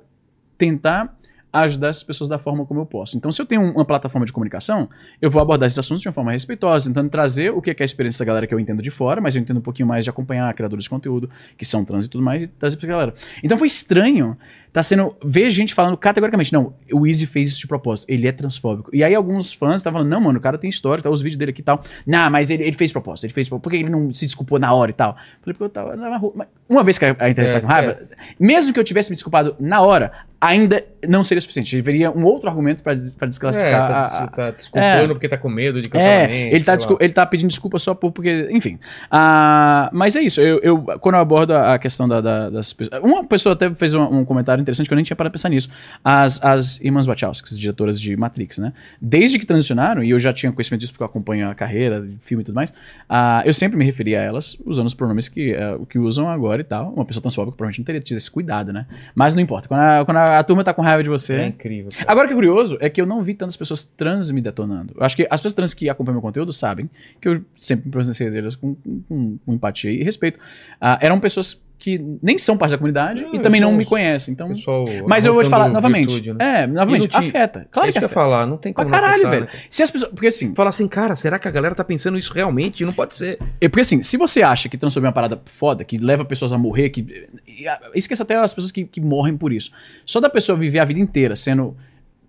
tentar 0.58 1.17
ajudar 1.52 1.88
essas 1.90 2.04
pessoas 2.04 2.30
da 2.30 2.38
forma 2.38 2.66
como 2.66 2.82
eu 2.82 2.86
posso. 2.86 3.18
Então, 3.18 3.32
se 3.32 3.42
eu 3.42 3.46
tenho 3.46 3.62
uma 3.62 3.86
plataforma 3.86 4.26
de 4.26 4.34
comunicação, 4.34 4.90
eu 5.22 5.32
vou 5.32 5.42
abordar 5.42 5.68
esses 5.68 5.80
assuntos 5.80 6.02
de 6.02 6.08
uma 6.08 6.14
forma 6.14 6.32
respeitosa, 6.32 6.90
tentando 6.90 7.10
trazer 7.10 7.52
o 7.52 7.62
que 7.62 7.72
é 7.72 7.78
é 7.78 7.84
a 7.84 7.86
experiência 7.86 8.24
da 8.24 8.28
galera 8.28 8.48
que 8.48 8.54
eu 8.54 8.60
entendo 8.60 8.82
de 8.82 8.90
fora, 8.92 9.22
mas 9.22 9.36
eu 9.36 9.42
entendo 9.42 9.58
um 9.58 9.62
pouquinho 9.62 9.88
mais 9.88 10.04
de 10.04 10.10
acompanhar 10.10 10.54
criadores 10.54 10.84
de 10.84 10.90
conteúdo, 10.90 11.30
que 11.58 11.64
são 11.64 11.86
trans 11.86 12.06
e 12.06 12.10
tudo 12.10 12.24
mais, 12.24 12.46
e 12.46 12.48
trazer 12.48 12.78
pra 12.78 12.88
galera. 12.88 13.14
Então 13.44 13.58
foi 13.58 13.68
estranho 13.68 14.38
tá 14.78 14.84
sendo 14.84 15.16
ver 15.26 15.50
gente 15.50 15.74
falando 15.74 15.98
categoricamente, 15.98 16.54
não, 16.54 16.76
o 16.94 17.08
Easy 17.08 17.26
fez 17.26 17.50
isso 17.50 17.60
de 17.60 17.66
propósito, 17.66 18.06
ele 18.08 18.28
é 18.28 18.32
transfóbico. 18.32 18.90
E 18.94 19.04
aí 19.04 19.16
alguns 19.16 19.52
fãs 19.52 19.82
estavam 19.82 20.00
falando, 20.00 20.12
não, 20.12 20.22
mano, 20.22 20.38
o 20.38 20.42
cara 20.42 20.56
tem 20.56 20.70
história, 20.70 21.02
tá 21.02 21.10
os 21.10 21.20
vídeos 21.20 21.38
dele 21.38 21.50
aqui 21.50 21.62
e 21.62 21.64
tal. 21.64 21.84
Não, 22.06 22.30
mas 22.30 22.52
ele, 22.52 22.64
ele 22.64 22.78
fez 22.78 22.92
propósito, 22.92 23.26
ele 23.26 23.34
fez 23.34 23.50
propósito. 23.50 23.64
Por 23.64 23.72
que 23.72 23.78
ele 23.78 23.90
não 23.90 24.14
se 24.14 24.26
desculpou 24.26 24.60
na 24.60 24.72
hora 24.72 24.92
e 24.92 24.94
tal? 24.94 25.16
Falei, 25.42 25.54
porque 25.54 25.64
eu 25.64 25.70
tava 25.70 25.96
na 25.96 26.18
rua. 26.18 26.48
Uma 26.70 26.84
vez 26.84 27.00
que 27.00 27.06
a, 27.06 27.10
a 27.18 27.30
internet 27.30 27.50
É, 27.50 27.54
tá 27.54 27.62
com 27.62 27.68
raiva, 27.68 27.94
esquece. 27.94 28.16
mesmo 28.40 28.72
que 28.72 28.80
eu 28.80 28.84
tivesse 28.84 29.10
me 29.10 29.16
desculpado 29.16 29.56
na 29.60 29.82
hora, 29.82 30.12
ainda 30.40 30.84
não 31.08 31.24
seria 31.24 31.42
suficiente. 31.42 31.76
Deveria 31.76 32.12
um 32.12 32.24
outro 32.24 32.50
argumento 32.50 32.84
pra, 32.84 32.94
des- 32.94 33.16
pra 33.16 33.26
É, 33.26 33.30
desclassificar 33.30 33.88
tá, 33.88 33.98
a- 33.98 34.28
tá 34.28 34.52
desculpando 34.52 35.04
É. 35.04 35.08
porque 35.08 35.28
tá 35.30 35.38
com 35.38 35.50
medo 35.50 35.82
de 35.82 35.90
cancelamento. 35.90 36.32
é, 36.32 36.54
ele 36.54 36.64
tá, 36.64 36.78
ele 37.00 37.14
tá 37.14 37.26
pedindo 37.26 37.50
desculpa 37.50 37.80
só 37.80 37.94
por, 37.96 38.12
porque, 38.12 38.48
enfim. 38.52 38.78
Ah, 39.10 39.90
mas 39.94 40.16
é 40.16 40.22
isso, 40.22 40.40
eu, 40.42 40.60
eu- 40.60 40.78
quando 41.00 41.16
eu 41.16 41.22
abordo 41.22 41.56
a 41.56 41.78
questão 41.80 42.08
da- 42.08 42.22
da- 42.22 42.50
das 42.50 42.72
pessoas. 42.74 43.02
Uma 43.04 43.24
pessoa 43.24 43.54
até 43.54 43.70
fez 43.74 43.94
um, 43.94 44.02
um 44.20 44.26
comentário 44.26 44.62
interessante 44.62 44.88
que 44.88 44.94
eu 44.94 44.96
nem 44.96 45.04
tinha 45.04 45.16
parado 45.16 45.34
pensar 45.34 45.50
nisso. 45.50 45.70
As, 46.04 46.44
as 46.44 46.80
irmãs 46.82 47.06
Wachowski, 47.08 47.50
as 47.52 47.60
diretoras 47.60 48.00
de 48.00 48.16
Matrix, 48.16 48.58
né? 48.60 48.74
Desde 49.02 49.40
que 49.40 49.46
transicionaram, 49.46 50.04
e 50.04 50.10
eu 50.12 50.20
já 50.20 50.32
tinha 50.34 50.52
conhecimento 50.52 50.82
disso 50.82 50.94
porque 50.94 51.04
eu 51.04 51.08
acompanho 51.08 51.50
a 51.50 51.56
carreira, 51.56 52.06
filme 52.22 52.42
e 52.44 52.46
tudo 52.46 52.56
mais, 52.56 52.74
ah, 53.10 53.42
eu 53.46 53.54
sempre 53.54 53.78
me 53.78 53.86
referia 53.86 54.20
a 54.20 54.24
elas 54.24 54.58
usando 54.66 54.88
os 54.88 54.94
pronomes 54.94 55.28
que, 55.30 55.54
eh, 55.54 55.78
que 55.90 55.98
usam 55.98 56.30
agora 56.30 56.62
e 56.62 56.66
tal. 56.66 56.92
Uma 56.94 57.06
pessoa 57.06 57.22
transfóbica 57.22 57.56
provavelmente 57.56 57.80
não 57.80 57.86
teria 57.86 58.02
tido 58.02 58.18
esse 58.18 58.30
cuidado, 58.30 58.72
né? 58.72 58.86
Mas 59.16 59.34
não 59.34 59.42
importa. 59.42 59.68
Quando 59.68 59.80
a, 59.80 60.06
quando 60.06 60.18
a, 60.18 60.27
a 60.36 60.44
turma 60.44 60.64
tá 60.64 60.74
com 60.74 60.82
raiva 60.82 61.04
de 61.04 61.10
você. 61.10 61.36
É 61.36 61.48
incrível. 61.48 61.92
cara. 61.92 62.06
Agora 62.12 62.26
o 62.26 62.28
que 62.28 62.34
é 62.34 62.36
curioso 62.36 62.78
é 62.80 62.90
que 62.90 63.00
eu 63.02 63.06
não 63.06 63.22
vi 63.22 63.34
tantas 63.34 63.56
pessoas 63.58 63.86
trans 63.86 64.30
me 64.32 64.42
detonando. 64.42 64.94
Eu 64.98 65.04
acho 65.04 65.16
que 65.16 65.24
as 65.30 65.40
pessoas 65.40 65.54
trans 65.54 65.74
que 65.74 65.90
acompanham 65.90 66.16
meu 66.16 66.22
conteúdo 66.22 66.52
sabem 66.54 66.90
que 67.22 67.28
eu 67.28 67.44
sempre 67.56 67.90
me 67.90 68.32
delas 68.32 68.56
com, 68.56 68.76
com- 69.08 69.38
com 69.46 69.54
empatia 69.54 69.92
e 69.92 70.04
respeito. 70.04 70.40
Ah, 70.82 70.98
eram 71.02 71.20
pessoas 71.20 71.62
que 71.80 72.04
nem 72.24 72.38
são 72.40 72.58
parte 72.58 72.72
da 72.72 72.78
comunidade 72.78 73.22
Não, 73.22 73.36
e 73.36 73.40
também 73.40 73.62
não 73.62 73.72
me 73.72 73.86
conhecem. 73.86 74.32
Então, 74.34 74.48
Pessoal 74.50 74.86
mas 75.08 75.26
eu 75.26 75.34
vou 75.34 75.44
te 75.44 75.50
falar 75.50 75.70
novamente. 75.70 76.08
virtude, 76.08 76.34
né? 76.34 76.64
É, 76.64 76.68
novamente, 76.68 77.08
te- 77.08 77.16
afeta. 77.18 77.60
É 77.60 77.66
Claro 77.72 77.88
isso 77.90 77.94
que 77.94 78.00
que 78.00 78.00
eu 78.00 78.02
ia 78.02 78.06
afeta. 78.08 78.14
falar, 78.14 78.46
não 78.48 78.58
tem 78.58 78.74
Pra 78.74 78.84
como 78.84 78.96
não 78.96 79.00
caralho, 79.02 79.28
afetar, 79.28 79.32
velho. 79.32 79.46
né? 79.46 79.60
Se 79.70 79.84
as 79.84 79.92
pessoas. 79.92 80.12
Porque 80.12 80.28
assim, 80.28 80.56
Fala 80.56 80.70
assim, 80.70 80.88
cara, 80.88 81.16
será 81.16 81.38
que 81.38 81.48
a 81.48 81.52
galera 81.52 81.76
tá 81.76 81.84
pensando 81.84 82.18
isso 82.18 82.34
realmente? 82.34 82.84
Não 82.84 82.94
pode 82.94 83.16
ser. 83.16 83.38
É 83.62 83.68
porque 83.70 83.82
assim, 83.82 84.02
se 84.02 84.18
você 84.18 84.42
acha 84.42 84.68
que 84.68 84.78
transforma 84.78 85.08
é 85.08 85.10
uma 85.10 85.14
parada 85.14 85.40
foda, 85.46 85.84
que 85.84 85.98
leva 85.98 86.26
pessoas 86.26 86.52
a 86.52 86.58
morrer, 86.58 86.90
que. 86.90 87.28
Esqueça 87.94 88.24
até 88.24 88.36
as 88.36 88.54
pessoas 88.54 88.72
que, 88.72 88.84
que 88.86 89.00
morrem 89.00 89.38
por 89.38 89.54
isso. 89.54 89.72
Só 90.06 90.20
da 90.20 90.30
pessoa 90.30 90.58
viver 90.58 90.80
a 90.80 90.86
vida 90.86 91.00
inteira 91.00 91.36
sendo 91.36 91.76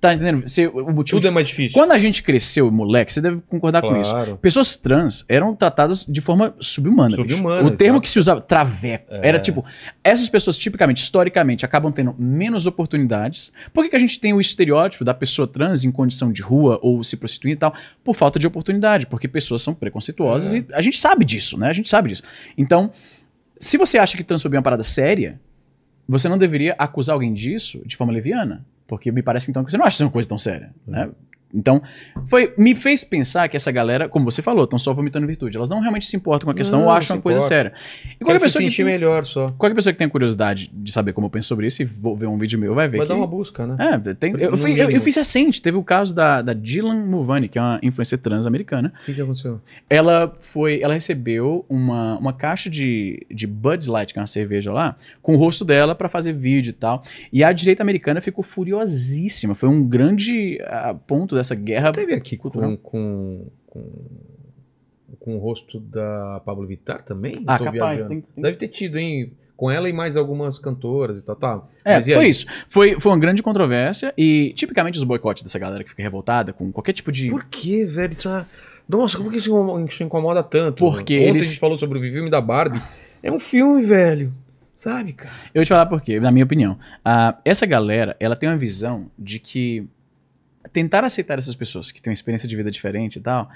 Tá 0.01 0.15
entendendo? 0.15 0.47
Você, 0.47 0.69
o 0.69 0.93
motivo 0.93 1.19
Tudo 1.19 1.27
é 1.27 1.31
mais 1.31 1.49
difícil. 1.49 1.73
Quando 1.73 1.91
a 1.91 1.99
gente 1.99 2.23
cresceu, 2.23 2.71
moleque, 2.71 3.13
você 3.13 3.21
deve 3.21 3.41
concordar 3.49 3.83
com 3.83 4.01
isso. 4.01 4.13
Claro. 4.13 4.37
Pessoas 4.37 4.77
trans 4.77 5.25
eram 5.29 5.57
tratadas 5.57 6.05
de 6.07 6.21
forma 6.21 6.55
subhumana. 6.61 7.11
Subhumana, 7.11 7.67
O 7.67 7.75
termo 7.75 8.01
que 8.01 8.09
se 8.09 8.17
usava, 8.17 8.41
traveco, 8.41 9.07
era 9.11 9.41
tipo, 9.41 9.65
essas 10.05 10.29
pessoas 10.29 10.57
tipicamente, 10.57 11.03
historicamente, 11.03 11.65
acabam 11.65 11.91
tendo 11.91 12.15
menos 12.17 12.65
oportunidades. 12.65 13.51
Por 13.73 13.83
que, 13.83 13.91
que 13.91 13.97
a 13.97 13.99
gente 13.99 14.21
tem 14.21 14.33
o 14.33 14.41
estereótipo 14.41 15.05
da 15.05 15.13
pessoa 15.13 15.49
trans 15.49 15.83
em 15.83 15.91
condição 15.91 16.31
de 16.31 16.43
rua 16.43 16.79
ou 16.81 17.03
se 17.03 17.17
prostituindo 17.17 17.57
e 17.57 17.59
tal? 17.59 17.75
Por 18.05 18.15
falta 18.15 18.39
de 18.39 18.47
oportunidade, 18.47 19.05
porque 19.05 19.27
pessoas 19.27 19.63
são 19.63 19.75
preconceituosas 19.75 20.55
É. 20.55 20.59
e 20.59 20.67
a 20.75 20.81
gente 20.81 20.97
sabe 20.97 21.25
disso, 21.25 21.59
né? 21.59 21.69
A 21.71 21.73
gente 21.73 21.89
sabe 21.89 22.11
disso. 22.11 22.23
Então, 22.57 22.93
se 23.59 23.77
você 23.77 23.99
acha 23.99 24.17
que 24.17 24.23
transfobia 24.23 24.59
é 24.59 24.61
uma 24.61 24.63
parada 24.65 24.85
séria, 24.85 25.41
você 26.09 26.29
não 26.29 26.39
deveria 26.39 26.77
acusar 26.79 27.15
alguém 27.15 27.35
disso 27.35 27.83
de 27.85 27.97
forma 27.97 28.13
leviana. 28.13 28.65
Porque 28.89 29.13
me 29.13 29.23
parece 29.23 29.51
então 29.51 29.63
que 29.63 29.71
você 29.71 29.77
não 29.77 29.85
acha 29.85 29.97
isso 29.97 30.05
uma 30.05 30.11
coisa 30.11 30.29
tão 30.29 30.39
séria, 30.39 30.75
né? 30.87 31.11
Então, 31.55 31.81
foi, 32.27 32.53
me 32.59 32.75
fez 32.75 33.03
pensar 33.03 33.49
que 33.49 33.57
essa 33.57 33.73
galera, 33.73 34.09
como 34.09 34.25
você 34.31 34.43
falou, 34.43 34.65
estão 34.65 34.79
só 34.79 34.93
vomitando 34.93 35.27
virtude. 35.27 35.57
Elas 35.57 35.71
não 35.71 35.81
realmente 35.81 36.07
se 36.07 36.15
importam 36.17 36.47
com 36.47 36.51
a 36.51 36.55
questão 36.55 36.81
Não, 36.81 36.87
ou 36.89 36.93
acham 36.93 37.07
se 37.07 37.13
uma 37.15 37.23
coisa 37.23 37.41
séria. 37.41 37.73
E 38.05 38.09
Quer 38.19 38.25
qualquer 38.25 38.39
se 38.41 38.45
pessoa, 38.45 38.61
que 38.63 38.71
sentir 38.71 38.85
tem, 38.85 38.93
melhor 38.93 39.25
só. 39.25 39.47
qualquer 39.57 39.75
pessoa 39.75 39.93
que 39.93 39.99
tenha 39.99 40.11
curiosidade 40.11 40.71
de 40.73 40.93
saber 40.93 41.13
como 41.15 41.27
eu 41.27 41.31
penso 41.31 41.49
sobre 41.49 41.67
isso 41.67 41.81
e 41.83 41.85
vou 41.87 42.15
ver 42.17 42.27
um 42.27 42.37
vídeo 42.37 42.59
meu, 42.59 42.75
vai 42.75 42.87
ver 42.87 42.99
Vai 42.99 43.07
que... 43.07 43.13
dar 43.13 43.17
uma 43.19 43.27
busca, 43.27 43.67
né? 43.67 43.77
É, 44.07 44.15
tem, 44.15 44.35
eu, 44.39 44.57
fui- 44.59 44.79
eu- 44.79 44.91
eu 44.91 45.01
fiz 45.01 45.17
recente, 45.17 45.63
teve 45.63 45.77
o 45.79 45.83
caso 45.83 46.15
da, 46.15 46.43
da 46.43 46.53
Dylan 46.53 46.95
Mulvaney, 47.07 47.49
que 47.49 47.59
é 47.59 47.63
uma 47.63 47.79
influencer 47.83 48.19
trans 48.19 48.47
americana. 48.47 48.93
O 49.03 49.05
que, 49.07 49.15
que 49.15 49.21
aconteceu? 49.23 49.61
Ela 49.89 50.37
foi, 50.41 50.83
ela 50.83 50.93
recebeu 50.95 51.65
uma, 51.69 52.19
uma 52.19 52.33
caixa 52.35 52.69
de, 52.69 53.27
de 53.31 53.47
Bud 53.47 53.89
Light, 53.89 54.13
que 54.13 54.19
é 54.19 54.23
uma 54.23 54.27
cerveja 54.27 54.71
lá, 54.73 54.97
com 55.23 55.35
o 55.35 55.39
rosto 55.39 55.65
dela 55.65 55.95
pra 55.95 56.09
fazer 56.11 56.35
vídeo 56.35 56.71
e 56.71 56.75
tal. 56.75 57.03
E 57.33 57.43
a 57.43 57.51
direita 57.53 57.83
americana 57.83 58.21
ficou 58.21 58.45
furiosíssima. 58.45 59.55
Foi 59.55 59.69
um 59.69 59.83
grande 59.83 60.61
ah, 60.67 60.95
ponto 61.07 61.38
dessa 61.39 61.55
guerra. 61.55 61.93
Teve 61.93 62.15
aqui 62.15 62.37
cultural. 62.37 62.77
com, 62.77 62.77
com, 62.77 63.47
com, 63.67 65.17
com 65.19 65.37
o 65.37 65.39
rosto 65.39 65.81
da 65.81 66.41
Pablo 66.45 66.67
Vittar 66.67 67.03
também? 67.03 67.43
Ah, 67.47 67.59
capaz, 67.59 68.05
tem- 68.05 68.21
tem- 68.21 68.43
Deve 68.43 68.57
ter 68.57 68.69
tido, 68.69 68.99
hein? 68.99 69.33
Com 69.57 69.69
ela 69.71 69.89
e 69.89 69.93
mais 69.93 70.17
algumas 70.17 70.57
cantoras 70.59 71.19
e 71.19 71.23
tal. 71.23 71.35
Tá. 71.35 71.63
É, 71.85 71.95
Mas 71.95 72.07
foi 72.07 72.29
isso. 72.29 72.47
Foi, 72.69 73.01
foi 73.01 73.11
uma 73.11 73.19
grande 73.19 73.43
controvérsia 73.43 74.15
e 74.17 74.53
tipicamente 74.55 74.99
os 74.99 75.05
boicotes 75.05 75.43
dessa 75.43 75.59
galera 75.59 75.83
que 75.83 75.91
fica 75.91 76.03
revoltada 76.03 76.53
com 76.53 76.71
qualquer 76.71 76.93
tipo 76.93 77.11
de. 77.11 77.29
Por 77.29 77.45
que, 77.45 77.85
velho? 77.85 78.13
Essa... 78.13 78.49
Nossa, 78.89 79.19
como 79.19 79.31
que 79.31 79.37
isso 79.37 79.51
incomoda- 80.03 80.43
tanto? 80.45 80.79
Porque 80.85 81.17
Ontem 81.19 81.29
eles- 81.29 81.43
a 81.43 81.47
gente 81.49 81.59
falou 81.59 81.77
sobre 81.77 81.99
o 81.99 82.03
filme 82.03 82.31
da 82.31 82.41
Barbie. 82.41 82.81
É 83.23 83.33
um 83.33 83.41
filme, 83.41 83.83
velho. 83.83 84.33
Sabe, 84.77 85.13
cara? 85.13 85.35
Eu 85.53 85.59
vou 85.59 85.65
te 85.65 85.69
falar 85.71 85.87
por 85.87 86.01
quê, 86.01 86.21
na 86.21 86.31
minha 86.31 86.45
opinião. 86.45 86.79
Ah, 87.05 87.37
essa 87.45 87.67
galera, 87.67 88.17
ela 88.21 88.37
tem 88.37 88.49
uma 88.49 88.57
visão 88.57 89.11
de 89.19 89.41
que 89.41 89.89
tentar 90.73 91.05
aceitar 91.05 91.39
essas 91.39 91.55
pessoas 91.55 91.91
que 91.91 92.01
têm 92.01 92.11
uma 92.11 92.15
experiência 92.15 92.49
de 92.49 92.57
vida 92.57 92.71
diferente 92.71 93.17
e 93.17 93.21
tal, 93.21 93.49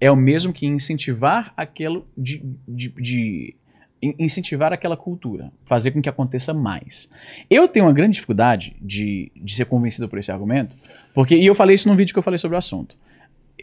é 0.00 0.10
o 0.10 0.16
mesmo 0.16 0.52
que 0.52 0.66
incentivar 0.66 1.52
aquilo 1.56 2.06
de, 2.16 2.42
de, 2.68 2.88
de- 2.90 3.54
in- 4.00 4.14
incentivar 4.18 4.72
aquela 4.72 4.96
cultura, 4.96 5.50
fazer 5.66 5.90
com 5.90 6.00
que 6.00 6.08
aconteça 6.08 6.54
mais. 6.54 7.08
Eu 7.50 7.66
tenho 7.66 7.86
uma 7.86 7.92
grande 7.92 8.14
dificuldade 8.14 8.76
de, 8.80 9.32
de 9.34 9.54
ser 9.54 9.64
convencido 9.64 10.08
por 10.08 10.18
esse 10.18 10.30
argumento, 10.30 10.76
porque 11.14 11.34
e 11.34 11.44
eu 11.46 11.54
falei 11.54 11.74
isso 11.74 11.88
num 11.88 11.96
vídeo 11.96 12.12
que 12.12 12.18
eu 12.18 12.22
falei 12.22 12.38
sobre 12.38 12.54
o 12.54 12.58
assunto. 12.58 12.96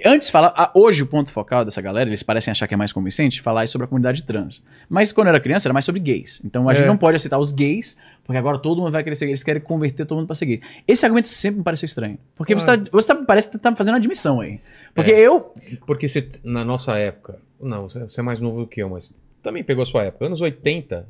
Antes 0.04 0.30
falar, 0.30 0.72
hoje 0.74 1.04
o 1.04 1.08
ponto 1.08 1.32
focal 1.32 1.64
dessa 1.64 1.82
galera, 1.82 2.10
eles 2.10 2.22
parecem 2.24 2.52
achar 2.52 2.68
que 2.68 2.74
é 2.74 2.78
mais 2.78 2.92
convincente 2.92 3.42
falar 3.42 3.66
sobre 3.68 3.86
a 3.86 3.88
comunidade 3.88 4.24
trans. 4.24 4.62
Mas 4.90 5.14
quando 5.14 5.28
eu 5.28 5.30
era 5.30 5.40
criança 5.40 5.68
era 5.68 5.74
mais 5.74 5.86
sobre 5.86 6.02
gays. 6.02 6.42
Então 6.44 6.68
a 6.68 6.74
É. 6.74 6.76
gente 6.76 6.88
não 6.88 6.98
pode 6.98 7.16
aceitar 7.16 7.38
os 7.40 7.52
gays, 7.54 7.96
porque 8.26 8.38
agora 8.38 8.58
todo 8.60 8.82
mundo 8.82 8.92
vai 8.92 9.04
querer 9.04 9.16
ser 9.16 9.26
gay, 9.26 9.32
eles 9.32 9.44
querem 9.44 9.62
converter 9.62 10.06
todo 10.06 10.18
mundo 10.18 10.28
pra 10.28 10.36
ser 10.36 10.48
gay. 10.48 10.62
Esse 10.88 11.06
argumento 11.06 11.30
sempre 11.30 11.60
me 11.60 11.64
pareceu 11.64 11.86
estranho. 11.88 12.18
Porque 12.36 12.54
você, 12.54 12.66
tá, 12.78 12.90
você 12.92 13.08
tá- 13.16 13.24
parece 13.24 13.50
que 13.50 13.58
tá 13.58 13.74
fazendo 13.76 13.94
uma 13.94 14.00
admissão 14.00 14.42
aí. 14.42 14.60
Porque 14.94 15.12
É. 15.12 15.20
eu. 15.20 15.54
Porque 15.88 16.08
você, 16.10 16.28
na 16.44 16.66
nossa 16.66 16.98
época, 16.98 17.38
não, 17.62 17.88
você 17.90 18.00
você 18.00 18.20
é 18.20 18.24
mais 18.24 18.42
novo 18.42 18.62
do 18.62 18.68
que 18.68 18.82
eu, 18.84 18.90
mas 18.90 19.14
também 19.42 19.64
pegou 19.64 19.84
a 19.84 19.86
sua 19.86 20.04
época. 20.04 20.26
Anos 20.26 20.42
80, 20.42 21.08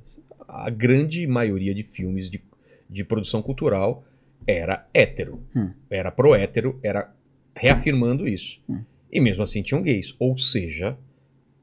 a 0.48 0.70
grande 0.70 1.26
maioria 1.26 1.74
de 1.74 1.82
filmes 1.82 2.30
de, 2.30 2.40
de 2.88 3.04
produção 3.04 3.42
cultural 3.42 4.04
era 4.46 4.86
hétero. 4.94 5.42
Hum. 5.56 5.72
Era 5.90 6.12
pro 6.12 6.36
hétero, 6.36 6.80
era 6.84 7.10
reafirmando 7.56 8.28
isso. 8.28 8.60
Hum. 8.70 8.80
E 9.12 9.20
mesmo 9.20 9.44
assim 9.44 9.62
tinham 9.62 9.82
gays. 9.82 10.14
Ou 10.20 10.38
seja, 10.38 10.98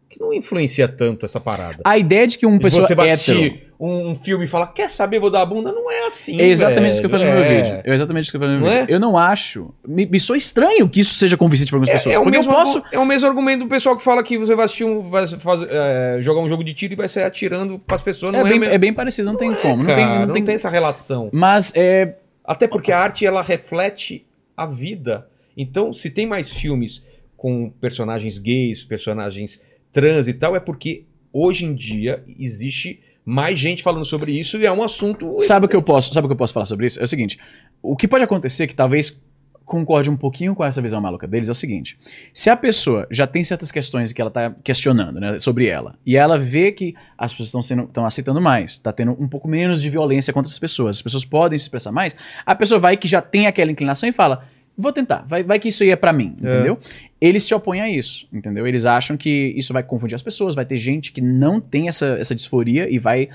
que 0.09 0.19
não 0.21 0.33
influencia 0.33 0.89
tanto 0.89 1.25
essa 1.27 1.39
parada. 1.41 1.79
A 1.85 1.99
ideia 1.99 2.27
de 2.27 2.39
que 2.39 2.47
Se 2.51 2.59
pessoa 2.59 2.87
você 2.87 2.95
vai 2.95 3.11
assistir 3.11 3.69
um, 3.79 4.11
um 4.11 4.15
filme 4.15 4.45
e 4.45 4.49
falar, 4.49 4.69
quer 4.69 4.89
saber, 4.91 5.19
vou 5.19 5.31
dar 5.31 5.43
a 5.43 5.47
bunda, 5.47 5.73
não 5.73 5.91
é 5.91 6.07
assim. 6.07 6.41
É 6.41 6.47
exatamente 6.47 6.93
isso 6.93 7.01
que 7.01 7.07
eu 7.07 7.11
falei 7.11 7.27
no 7.27 7.33
meu 7.35 7.43
velho. 7.43 7.65
vídeo. 7.65 7.81
É 7.85 7.95
exatamente 7.95 8.23
isso 8.25 8.31
que 8.33 8.37
eu 8.37 8.41
falei 8.41 8.55
no 8.57 8.63
meu 8.63 8.71
Não 8.71 8.79
vídeo. 8.81 8.93
é? 8.93 8.97
Eu 8.97 9.01
não 9.01 9.19
acho. 9.19 9.75
Me, 9.87 10.07
me 10.07 10.21
soa 10.21 10.37
estranho 10.39 10.89
que 10.89 11.01
isso 11.01 11.15
seja 11.15 11.37
convincente 11.37 11.69
para 11.69 11.77
algumas 11.77 11.89
É, 11.91 11.93
pessoas. 11.95 12.15
é 12.15 12.19
o 12.19 12.25
mesmo, 12.25 12.53
posso. 12.53 12.83
é 12.93 12.99
o 12.99 13.05
mesmo 13.05 13.29
argumento 13.29 13.61
do 13.65 13.69
pessoal 13.69 13.97
que 13.97 14.03
fala 14.03 14.23
que 14.23 14.39
você 14.39 14.55
vai 14.55 14.65
assistir 14.67 14.85
um, 14.85 15.09
vai 15.11 15.27
fazer, 15.27 15.69
é, 15.71 16.19
jogar 16.21 16.41
um 16.41 16.49
jogo 16.49 16.63
de 16.65 16.73
tiro 16.75 16.93
e 16.93 16.97
vai 16.97 17.09
sair 17.09 17.25
atirando 17.25 17.79
pras 17.79 18.01
pessoas. 18.03 18.33
Não 18.33 18.41
É 18.41 18.43
é, 18.43 18.49
bem, 18.49 18.59
mesmo. 18.61 18.75
é 18.75 18.79
bem 18.79 18.93
parecido, 18.95 19.27
não, 19.31 19.37
tem 19.37 19.53
como. 19.55 19.79
Não 19.79 19.87
Cara, 19.87 19.97
tem, 20.19 20.27
não 20.27 20.45
tem, 20.45 20.55
essa 20.55 20.69
relação. 20.71 21.29
Mas 21.33 21.73
é. 21.75 22.15
Até 22.45 22.67
porque 22.69 22.93
a 22.93 22.99
arte 22.99 23.25
ela 23.27 23.43
reflete 23.43 24.25
a 24.57 24.67
vida. 24.67 25.27
Então, 25.57 25.93
se 25.93 26.11
tem 26.11 26.27
mais 26.27 26.51
filmes 26.51 27.05
com 27.37 27.71
personagens 27.81 28.39
gays, 28.39 28.83
personagens 28.83 29.61
trans 29.93 30.29
e 30.29 30.33
tal, 30.33 30.55
é 30.57 30.61
porque 30.61 31.05
hoje 31.33 31.65
em 31.65 31.75
dia 31.75 32.23
existe 32.39 33.01
mais 33.25 33.59
gente 33.59 33.83
falando 33.83 34.05
sobre 34.05 34.33
isso 34.33 34.59
e 34.59 34.67
é 34.67 34.73
um 34.73 34.83
assunto. 34.83 35.37
Sabe 35.41 35.67
o 35.67 35.69
que 35.69 35.77
eu 35.77 35.83
posso, 35.83 36.13
sabe 36.13 36.27
o 36.27 36.29
que 36.29 36.33
eu 36.33 36.39
posso 36.39 36.55
falar 36.55 36.67
sobre 36.67 36.87
isso? 36.87 37.01
É 37.01 37.05
o 37.05 37.09
seguinte, 37.09 37.39
o 37.81 37.97
que 37.97 38.09
pode 38.09 38.25
acontecer 38.25 38.67
que 38.67 38.75
talvez 38.75 39.19
concorde 39.65 40.11
um 40.11 40.17
pouquinho 40.17 40.55
com 40.55 40.65
essa 40.65 40.83
visão 40.83 41.01
maluca 41.01 41.27
deles 41.27 41.49
é 41.49 41.53
o 41.53 41.55
seguinte: 41.55 41.99
se 42.35 42.51
a 42.51 42.57
pessoa 42.57 43.07
já 43.11 43.27
tem 43.27 43.43
certas 43.45 43.71
questões 43.71 44.13
que 44.13 44.21
ela 44.21 44.31
tá 44.31 44.55
questionando, 44.63 45.21
né, 45.21 45.39
sobre 45.39 45.67
ela, 45.67 45.97
e 46.05 46.17
ela 46.17 46.39
vê 46.39 46.73
que 46.73 46.95
as 47.17 47.33
pessoas 47.33 47.49
estão 47.49 47.63
sendo 47.63 47.85
estão 47.85 48.05
aceitando 48.05 48.41
mais, 48.41 48.79
tá 48.79 48.93
tendo 48.93 49.13
um 49.13 49.29
pouco 49.29 49.49
menos 49.49 49.81
de 49.81 49.89
violência 49.89 50.33
contra 50.33 50.51
as 50.51 50.59
pessoas, 50.59 50.97
as 50.97 51.03
pessoas 51.03 51.25
podem 51.25 51.59
se 51.59 51.65
expressar 51.65 51.93
mais, 51.93 52.15
a 52.45 52.55
pessoa 52.55 52.79
vai 52.79 52.97
que 52.97 53.09
já 53.09 53.23
tem 53.23 53.47
aquela 53.47 53.71
inclinação 53.71 54.09
e 54.09 54.13
fala: 54.13 54.45
"Vou 54.77 54.93
tentar, 54.93 55.25
vai, 55.29 55.43
vai 55.43 55.59
que 55.59 55.69
isso 55.69 55.83
aí 55.83 55.91
é 55.91 55.97
pra 55.97 56.13
mim", 56.13 56.37
entendeu? 56.39 56.79
Eles 57.21 57.45
se 57.45 57.55
opõem 57.55 57.81
a 57.81 57.89
isso, 57.89 58.29
entendeu? 58.33 58.67
Eles 58.67 58.87
acham 58.87 59.17
que 59.17 59.53
isso 59.57 59.73
vai 59.73 59.83
confundir 59.83 60.15
as 60.15 60.23
pessoas, 60.23 60.55
vai 60.55 60.65
ter 60.65 60.79
gente 60.79 61.13
que 61.13 61.21
não 61.21 61.61
tem 61.61 61.89
essa, 61.89 62.07
essa 62.19 62.35
disforia 62.35 62.91
e 62.91 62.99
vai 62.99 63.29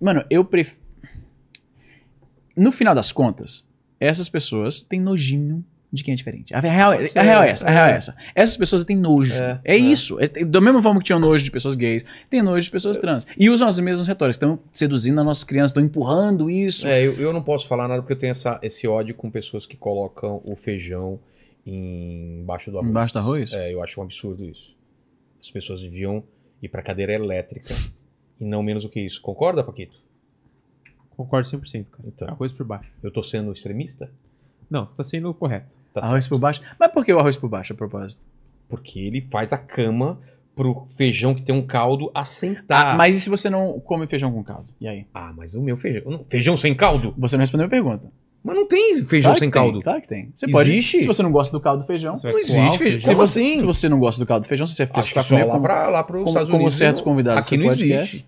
Mano, 0.00 0.24
eu 0.30 0.42
prefiro 0.44 0.80
no 2.56 2.72
final 2.72 2.94
das 2.94 3.12
contas, 3.12 3.66
essas 3.98 4.28
pessoas 4.28 4.82
têm 4.82 5.00
nojinho 5.00 5.64
de 5.92 6.04
quem 6.04 6.12
é 6.12 6.16
diferente. 6.16 6.54
A 6.54 6.60
real, 6.60 6.92
Pode 6.92 7.18
a 7.18 7.22
real 7.22 7.42
é 7.42 7.50
essa, 7.50 7.66
a 7.66 7.70
real 7.70 7.86
é 7.86 7.92
é. 7.92 7.96
essa. 7.96 8.16
Essas 8.34 8.56
pessoas 8.56 8.84
têm 8.84 8.96
nojo. 8.96 9.34
É, 9.34 9.60
É, 9.64 9.74
é. 9.74 9.76
isso. 9.76 10.18
É, 10.20 10.28
da 10.44 10.60
mesma 10.60 10.80
forma 10.82 11.00
que 11.00 11.06
tinham 11.06 11.18
nojo 11.18 11.42
de 11.42 11.50
pessoas 11.50 11.74
gays, 11.74 12.04
tem 12.28 12.42
nojo 12.42 12.64
de 12.64 12.70
pessoas 12.70 12.98
trans. 12.98 13.26
E 13.36 13.50
usam 13.50 13.66
as 13.66 13.78
mesmas 13.80 14.06
retóricas. 14.06 14.36
Estão 14.36 14.58
seduzindo 14.72 15.18
as 15.18 15.26
nossas 15.26 15.44
crianças, 15.44 15.72
estão 15.72 15.82
empurrando 15.82 16.48
isso. 16.48 16.86
É, 16.86 17.04
eu, 17.04 17.14
eu 17.18 17.32
não 17.32 17.42
posso 17.42 17.66
falar 17.66 17.88
nada 17.88 18.02
porque 18.02 18.12
eu 18.12 18.18
tenho 18.18 18.30
essa, 18.30 18.58
esse 18.62 18.86
ódio 18.86 19.14
com 19.14 19.30
pessoas 19.30 19.66
que 19.66 19.76
colocam 19.76 20.40
o 20.44 20.54
feijão 20.54 21.18
embaixo 21.66 22.70
do 22.70 22.78
arroz. 22.78 22.90
Embaixo 22.90 23.14
do 23.14 23.18
arroz? 23.18 23.52
É, 23.52 23.72
eu 23.72 23.82
acho 23.82 24.00
um 24.00 24.04
absurdo 24.04 24.44
isso. 24.44 24.74
As 25.40 25.50
pessoas 25.50 25.80
deviam 25.80 26.22
ir 26.62 26.68
pra 26.68 26.82
cadeira 26.82 27.12
elétrica 27.12 27.74
e 28.40 28.44
não 28.44 28.62
menos 28.62 28.84
do 28.84 28.88
que 28.88 29.00
isso. 29.00 29.20
Concorda, 29.20 29.64
Paquito? 29.64 29.96
Concordo 31.16 31.48
100%, 31.48 31.86
cara. 31.90 32.04
Então. 32.06 32.28
Arroz 32.28 32.52
por 32.52 32.64
baixo. 32.64 32.90
Eu 33.02 33.10
tô 33.10 33.22
sendo 33.22 33.52
extremista? 33.52 34.10
Não, 34.70 34.86
você 34.86 34.96
tá 34.96 35.04
sendo 35.04 35.34
correto. 35.34 35.74
Tá 35.92 36.00
arroz 36.00 36.24
certo. 36.24 36.28
por 36.30 36.38
baixo. 36.38 36.62
Mas 36.78 36.92
por 36.92 37.04
que 37.04 37.12
o 37.12 37.18
arroz 37.18 37.36
por 37.36 37.48
baixo, 37.48 37.72
a 37.72 37.76
propósito? 37.76 38.22
Porque 38.68 39.00
ele 39.00 39.26
faz 39.30 39.52
a 39.52 39.58
cama 39.58 40.18
pro 40.54 40.86
feijão 40.96 41.34
que 41.34 41.42
tem 41.42 41.54
um 41.54 41.62
caldo 41.66 42.10
assentar. 42.14 42.94
Ah, 42.94 42.96
mas 42.96 43.16
e 43.16 43.20
se 43.20 43.28
você 43.28 43.50
não 43.50 43.80
come 43.80 44.06
feijão 44.06 44.30
com 44.32 44.44
caldo? 44.44 44.68
E 44.80 44.86
aí? 44.86 45.06
Ah, 45.12 45.32
mas 45.36 45.54
o 45.54 45.60
meu 45.60 45.76
feijão. 45.76 46.02
Não, 46.06 46.24
Feijão 46.28 46.56
sem 46.56 46.74
caldo? 46.74 47.12
Você 47.18 47.36
não 47.36 47.40
respondeu 47.42 47.66
a 47.66 47.70
pergunta. 47.70 48.10
Mas 48.42 48.56
não 48.56 48.66
tem 48.66 48.96
feijão 49.04 49.30
Claro 49.32 49.38
sem 49.38 49.50
tem, 49.50 49.50
caldo. 49.50 49.82
Claro 49.82 50.00
que 50.00 50.08
tem. 50.08 50.30
Você 50.34 50.46
Existe? 50.46 50.52
pode. 50.52 50.82
Se 51.02 51.06
você 51.06 51.22
não 51.22 51.30
gosta 51.32 51.52
do 51.56 51.60
caldo 51.60 51.82
do 51.82 51.86
feijão. 51.86 52.16
Você 52.16 52.22
vai 52.22 52.32
Não 52.32 52.40
existe 52.40 52.78
feijão. 52.78 52.98
Se 53.00 53.06
Como 53.06 53.16
você, 53.18 53.40
assim? 53.40 53.60
se 53.60 53.66
você 53.66 53.88
não 53.88 53.98
gosta 53.98 54.24
do 54.24 54.26
caldo 54.26 54.42
do 54.44 54.48
feijão, 54.48 54.66
se 54.66 54.74
você 54.74 54.86
que 54.86 55.02
ficar 55.02 55.24
comendo 55.24 55.48
lá 55.48 55.54
com- 55.54 55.62
pra, 55.62 55.88
lá 55.88 56.02
pros 56.04 56.18
como- 56.20 56.28
Estados 56.30 56.48
como 56.50 56.60
Unidos. 56.62 56.76
certos 56.78 57.00
não- 57.00 57.04
convidados 57.04 57.46
Aqui 57.46 57.56
do 57.56 57.64
não 57.64 57.68
podcast. 57.70 58.16
existe. 58.16 58.26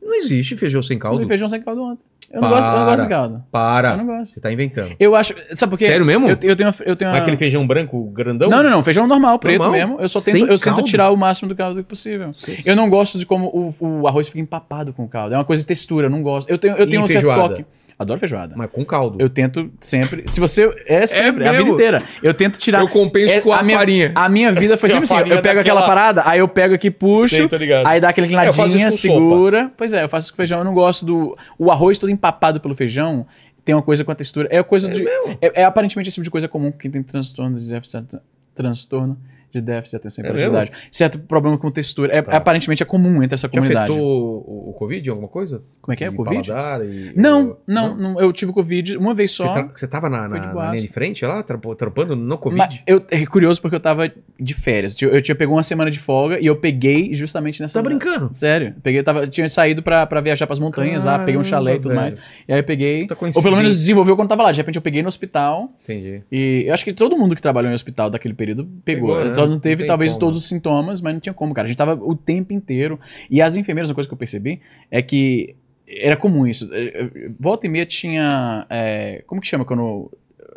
Não 0.00 0.14
existe 0.14 0.56
feijão 0.56 0.82
sem 0.82 0.98
caldo. 0.98 1.26
feijão 1.26 1.48
sem 1.48 1.60
caldo 1.60 1.82
ontem. 1.82 2.02
Eu 2.32 2.40
não, 2.40 2.48
gosto, 2.48 2.70
eu 2.70 2.78
não 2.78 2.84
gosto 2.86 3.02
de 3.02 3.08
caldo. 3.10 3.44
Para. 3.52 3.90
Eu 3.90 3.96
não 3.98 4.06
gosto. 4.06 4.32
Você 4.32 4.40
tá 4.40 4.50
inventando. 4.50 4.96
Eu 4.98 5.14
acho. 5.14 5.34
Sabe 5.54 5.70
por 5.70 5.78
quê? 5.78 5.84
Sério 5.84 6.06
mesmo? 6.06 6.26
Eu, 6.26 6.30
eu 6.30 6.56
tenho, 6.56 6.74
eu 6.86 6.96
tenho 6.96 7.10
uma... 7.10 7.18
Aquele 7.18 7.36
feijão 7.36 7.66
branco 7.66 8.04
grandão? 8.10 8.48
Não, 8.48 8.62
não, 8.62 8.70
não. 8.70 8.82
Feijão 8.82 9.06
normal, 9.06 9.38
preto 9.38 9.58
Normal? 9.58 9.78
mesmo. 9.78 10.00
Eu 10.00 10.08
só 10.08 10.18
Sem 10.18 10.34
tento, 10.34 10.50
eu 10.50 10.58
tento 10.58 10.82
tirar 10.82 11.10
o 11.10 11.16
máximo 11.16 11.50
do 11.50 11.54
caldo 11.54 11.84
possível. 11.84 12.32
Sei. 12.32 12.60
Eu 12.64 12.74
não 12.74 12.88
gosto 12.88 13.18
de 13.18 13.26
como 13.26 13.48
o, 13.48 14.00
o 14.00 14.08
arroz 14.08 14.28
fica 14.28 14.40
empapado 14.40 14.94
com 14.94 15.04
o 15.04 15.08
caldo. 15.08 15.34
É 15.34 15.38
uma 15.38 15.44
coisa 15.44 15.60
de 15.62 15.66
textura, 15.66 16.06
eu 16.06 16.10
não 16.10 16.22
gosto. 16.22 16.48
Eu 16.48 16.56
tenho, 16.56 16.74
eu 16.74 16.86
E 16.86 16.90
tenho 16.90 17.02
um 17.02 17.06
certo 17.06 17.34
toque. 17.34 17.66
Adoro 17.98 18.18
feijoada. 18.18 18.54
Mas 18.56 18.70
com 18.70 18.84
caldo. 18.84 19.16
Eu 19.20 19.28
tento 19.30 19.70
sempre. 19.80 20.24
Se 20.28 20.40
você. 20.40 20.72
É 20.86 21.06
sempre, 21.06 21.46
a 21.48 21.52
vida 21.52 21.68
inteira. 21.70 22.02
Eu 22.22 22.34
tento 22.34 22.58
tirar. 22.58 22.80
Eu 22.80 22.88
compenso 22.88 23.34
é, 23.34 23.40
com 23.40 23.52
a 23.52 23.62
minha, 23.62 23.78
farinha. 23.78 24.12
A 24.14 24.28
minha 24.28 24.52
vida 24.52 24.76
foi 24.76 24.88
A 24.88 24.92
sempre 24.92 25.04
assim. 25.04 25.14
Eu 25.16 25.24
pego 25.24 25.36
daquela- 25.42 25.60
aquela 25.60 25.82
parada, 25.86 26.22
aí 26.26 26.40
eu 26.40 26.48
pego 26.48 26.74
aqui, 26.74 26.90
puxo. 26.90 27.36
Sei, 27.36 27.46
tô 27.48 27.56
ligado. 27.56 27.86
Aí 27.86 28.00
dá 28.00 28.08
aquela 28.08 28.26
Eu 28.26 28.52
faço 28.52 28.76
inclinadinha, 28.76 28.90
com 28.90 28.96
sopa. 28.96 29.14
segura. 29.14 29.70
Pois 29.76 29.92
é, 29.92 30.02
eu 30.04 30.08
faço 30.08 30.26
isso 30.26 30.32
com 30.32 30.36
feijão. 30.36 30.58
Eu 30.58 30.64
não 30.64 30.74
gosto 30.74 31.04
do. 31.06 31.36
O 31.58 31.70
arroz 31.70 31.98
todo 31.98 32.10
empapado 32.10 32.60
pelo 32.60 32.74
feijão. 32.74 33.26
tem 33.64 33.74
uma 33.74 33.82
coisa 33.82 34.04
com 34.04 34.10
a 34.10 34.14
textura. 34.14 34.48
É 34.50 34.60
coisa 34.62 34.90
É 34.90 34.94
de. 34.94 35.04
mesmo? 35.04 35.38
É, 35.40 35.60
é 35.62 35.64
aparentemente 35.64 36.08
esse 36.08 36.16
tipo 36.16 36.24
de 36.24 36.30
coisa 36.30 36.48
comum 36.48 36.72
com 36.72 36.78
quem 36.78 36.90
tem 36.90 37.00
transtorno 37.02 37.56
de 37.56 37.68
déficit, 37.68 38.18
transtorno 38.54 39.16
de 39.52 39.60
déficit 39.60 39.92
de 39.92 39.96
atenção 39.98 40.24
e 40.24 40.26
É 40.26 40.30
hiperatividade. 40.30 40.72
Certo 40.90 41.18
problema 41.20 41.58
com 41.58 41.70
textura. 41.70 42.12
É, 42.14 42.22
Tá. 42.22 42.36
aparentemente 42.36 42.82
é 42.82 42.86
comum 42.86 43.22
entre 43.22 43.34
essa 43.34 43.48
comunidade. 43.48 43.92
afetou 43.92 44.44
o, 44.46 44.70
o 44.70 44.72
Covid, 44.74 45.10
alguma 45.10 45.28
coisa? 45.28 45.62
Como 45.80 45.92
é 45.92 45.96
que 45.96 46.04
é? 46.04 46.10
De 46.10 46.16
Covid? 46.16 46.48
paladar 46.48 46.84
e- 46.86 47.12
Não, 47.16 47.56
não, 47.66 47.96
não, 47.96 48.20
eu 48.20 48.32
tive 48.32 48.52
Covid 48.52 48.96
uma 48.96 49.14
vez 49.14 49.32
só. 49.32 49.48
tá- 49.52 49.70
você 49.74 49.86
tava 49.86 50.08
na, 50.08 50.28
na, 50.28 50.38
de 50.38 50.54
na 50.54 50.70
linha 50.70 50.82
de 50.82 50.88
frente 50.88 51.24
lá, 51.26 51.42
trampando 51.42 52.14
no 52.16 52.38
Covid? 52.38 52.58
Mas 52.66 52.80
eu, 52.86 53.02
é 53.10 53.26
curioso 53.26 53.60
porque 53.60 53.76
eu 53.76 53.80
tava 53.80 54.10
de 54.40 54.54
férias. 54.54 55.00
Eu, 55.00 55.10
eu 55.10 55.20
tinha 55.22 55.34
pegado 55.34 55.54
uma 55.56 55.62
semana 55.62 55.90
de 55.90 55.98
folga 55.98 56.38
e 56.40 56.46
eu 56.46 56.56
peguei 56.56 57.14
justamente 57.14 57.60
nessa. 57.60 57.82
Tá 57.82 57.88
brincando? 57.88 58.30
Sério. 58.32 58.74
Peguei, 58.82 59.02
tava, 59.02 59.26
tinha 59.26 59.48
saído 59.48 59.82
pra, 59.82 60.06
pra 60.06 60.20
viajar 60.20 60.46
pras 60.46 60.58
montanhas 60.58 61.04
lá, 61.04 61.18
peguei 61.18 61.36
um 61.40 61.44
chalé 61.44 61.74
e 61.74 61.78
tudo 61.78 61.94
Caramba, 61.94 62.02
mais. 62.16 62.24
E 62.48 62.52
aí 62.52 62.58
eu 62.60 62.64
peguei. 62.64 63.06
Ou 63.34 63.42
pelo 63.42 63.56
menos 63.56 63.76
desenvolveu 63.76 64.16
quando 64.16 64.28
tava 64.28 64.42
lá. 64.44 64.52
De 64.52 64.58
repente 64.58 64.76
eu 64.76 64.82
peguei 64.82 65.02
no 65.02 65.08
hospital. 65.08 65.70
Entendi. 65.82 66.22
E 66.30 66.64
eu 66.66 66.74
acho 66.74 66.84
que 66.84 66.92
todo 66.92 67.16
mundo 67.18 67.34
que 67.34 67.42
trabalhou 67.42 67.70
em 67.70 67.74
hospital 67.74 68.08
daquele 68.10 68.34
período 68.34 68.66
pegou. 68.84 69.16
Pegou, 69.16 69.24
né? 69.24 69.30
Só 69.44 69.50
não 69.50 69.60
teve, 69.60 69.84
talvez, 69.86 70.12
como. 70.12 70.20
todos 70.20 70.40
os 70.42 70.48
sintomas, 70.48 71.00
mas 71.00 71.12
não 71.14 71.20
tinha 71.20 71.32
como, 71.34 71.52
cara. 71.54 71.66
A 71.66 71.68
gente 71.68 71.76
tava 71.78 71.94
o 71.94 72.14
tempo 72.14 72.52
inteiro. 72.52 72.98
E 73.30 73.40
as 73.42 73.56
enfermeiras, 73.56 73.90
uma 73.90 73.94
coisa 73.94 74.08
que 74.08 74.14
eu 74.14 74.18
percebi 74.18 74.60
é 74.90 75.00
que 75.02 75.54
era 75.86 76.16
comum 76.16 76.46
isso. 76.46 76.68
Eh, 76.72 77.10
eh, 77.14 77.30
Volta 77.38 77.66
e 77.66 77.70
meia 77.70 77.84
tinha. 77.86 78.66
eh, 78.70 79.22
como 79.26 79.40
que 79.40 79.46
chama 79.46 79.64
quando. 79.64 80.10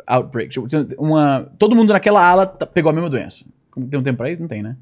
Outbreak. 0.06 0.50
Tipo, 0.50 0.66
Uma, 0.98 1.50
todo 1.58 1.74
mundo 1.74 1.92
naquela 1.92 2.24
ala 2.24 2.46
tá- 2.46 2.64
pegou 2.66 2.90
a 2.90 2.92
mesma 2.92 3.10
doença. 3.10 3.44
Tem 3.90 3.98
um 3.98 4.02
tempo 4.02 4.18
pra 4.18 4.30
isso? 4.30 4.40
Não 4.40 4.48
tem, 4.48 4.62
né? 4.62 4.76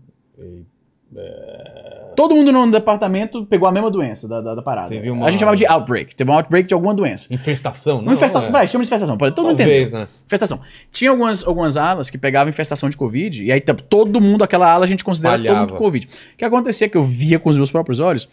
Todo 2.14 2.34
mundo 2.34 2.50
no 2.52 2.70
departamento 2.70 3.44
pegou 3.46 3.68
a 3.68 3.72
mesma 3.72 3.90
doença 3.90 4.28
da, 4.28 4.40
da, 4.40 4.54
da 4.54 4.62
parada. 4.62 4.88
Teve 4.88 5.10
uma- 5.10 5.26
A 5.26 5.30
gente 5.30 5.40
chamava 5.40 5.56
de 5.56 5.66
outbreak. 5.66 6.14
Teve 6.14 6.30
um 6.30 6.34
outbreak 6.34 6.68
de 6.68 6.74
alguma 6.74 6.94
doença. 6.94 7.32
Infestação, 7.32 8.00
não? 8.02 8.12
Infestação. 8.12 8.48
é. 8.48 8.50
Vai, 8.52 8.68
chama 8.68 8.84
de 8.84 8.88
infestação. 8.88 9.16
Pode, 9.18 9.34
todo 9.34 9.46
mundo 9.46 9.54
entendeu. 9.60 9.88
Talvez, 9.90 9.92
né? 9.92 10.08
Infestação. 10.26 10.60
Tinha 10.90 11.10
algumas, 11.10 11.46
algumas 11.46 11.76
alas 11.76 12.08
que 12.10 12.16
pegavam 12.18 12.48
infestação 12.48 12.88
de 12.88 12.96
Covid, 12.96 13.44
e 13.44 13.52
aí 13.52 13.60
tá- 13.60 13.74
todo 13.74 14.20
mundo, 14.20 14.44
aquela 14.44 14.70
ala, 14.72 14.84
a 14.84 14.88
gente 14.88 15.04
considera 15.04 15.34
todo 15.36 15.44
Espalhava. 15.44 15.66
mundo 15.72 15.78
Covid. 15.78 16.06
O 16.06 16.36
que 16.38 16.44
acontecia 16.44 16.88
que 16.88 16.96
eu 16.96 17.02
via 17.02 17.38
com 17.38 17.48
os 17.50 17.56
meus 17.56 17.70
próprios 17.70 18.00
olhos 18.00 18.28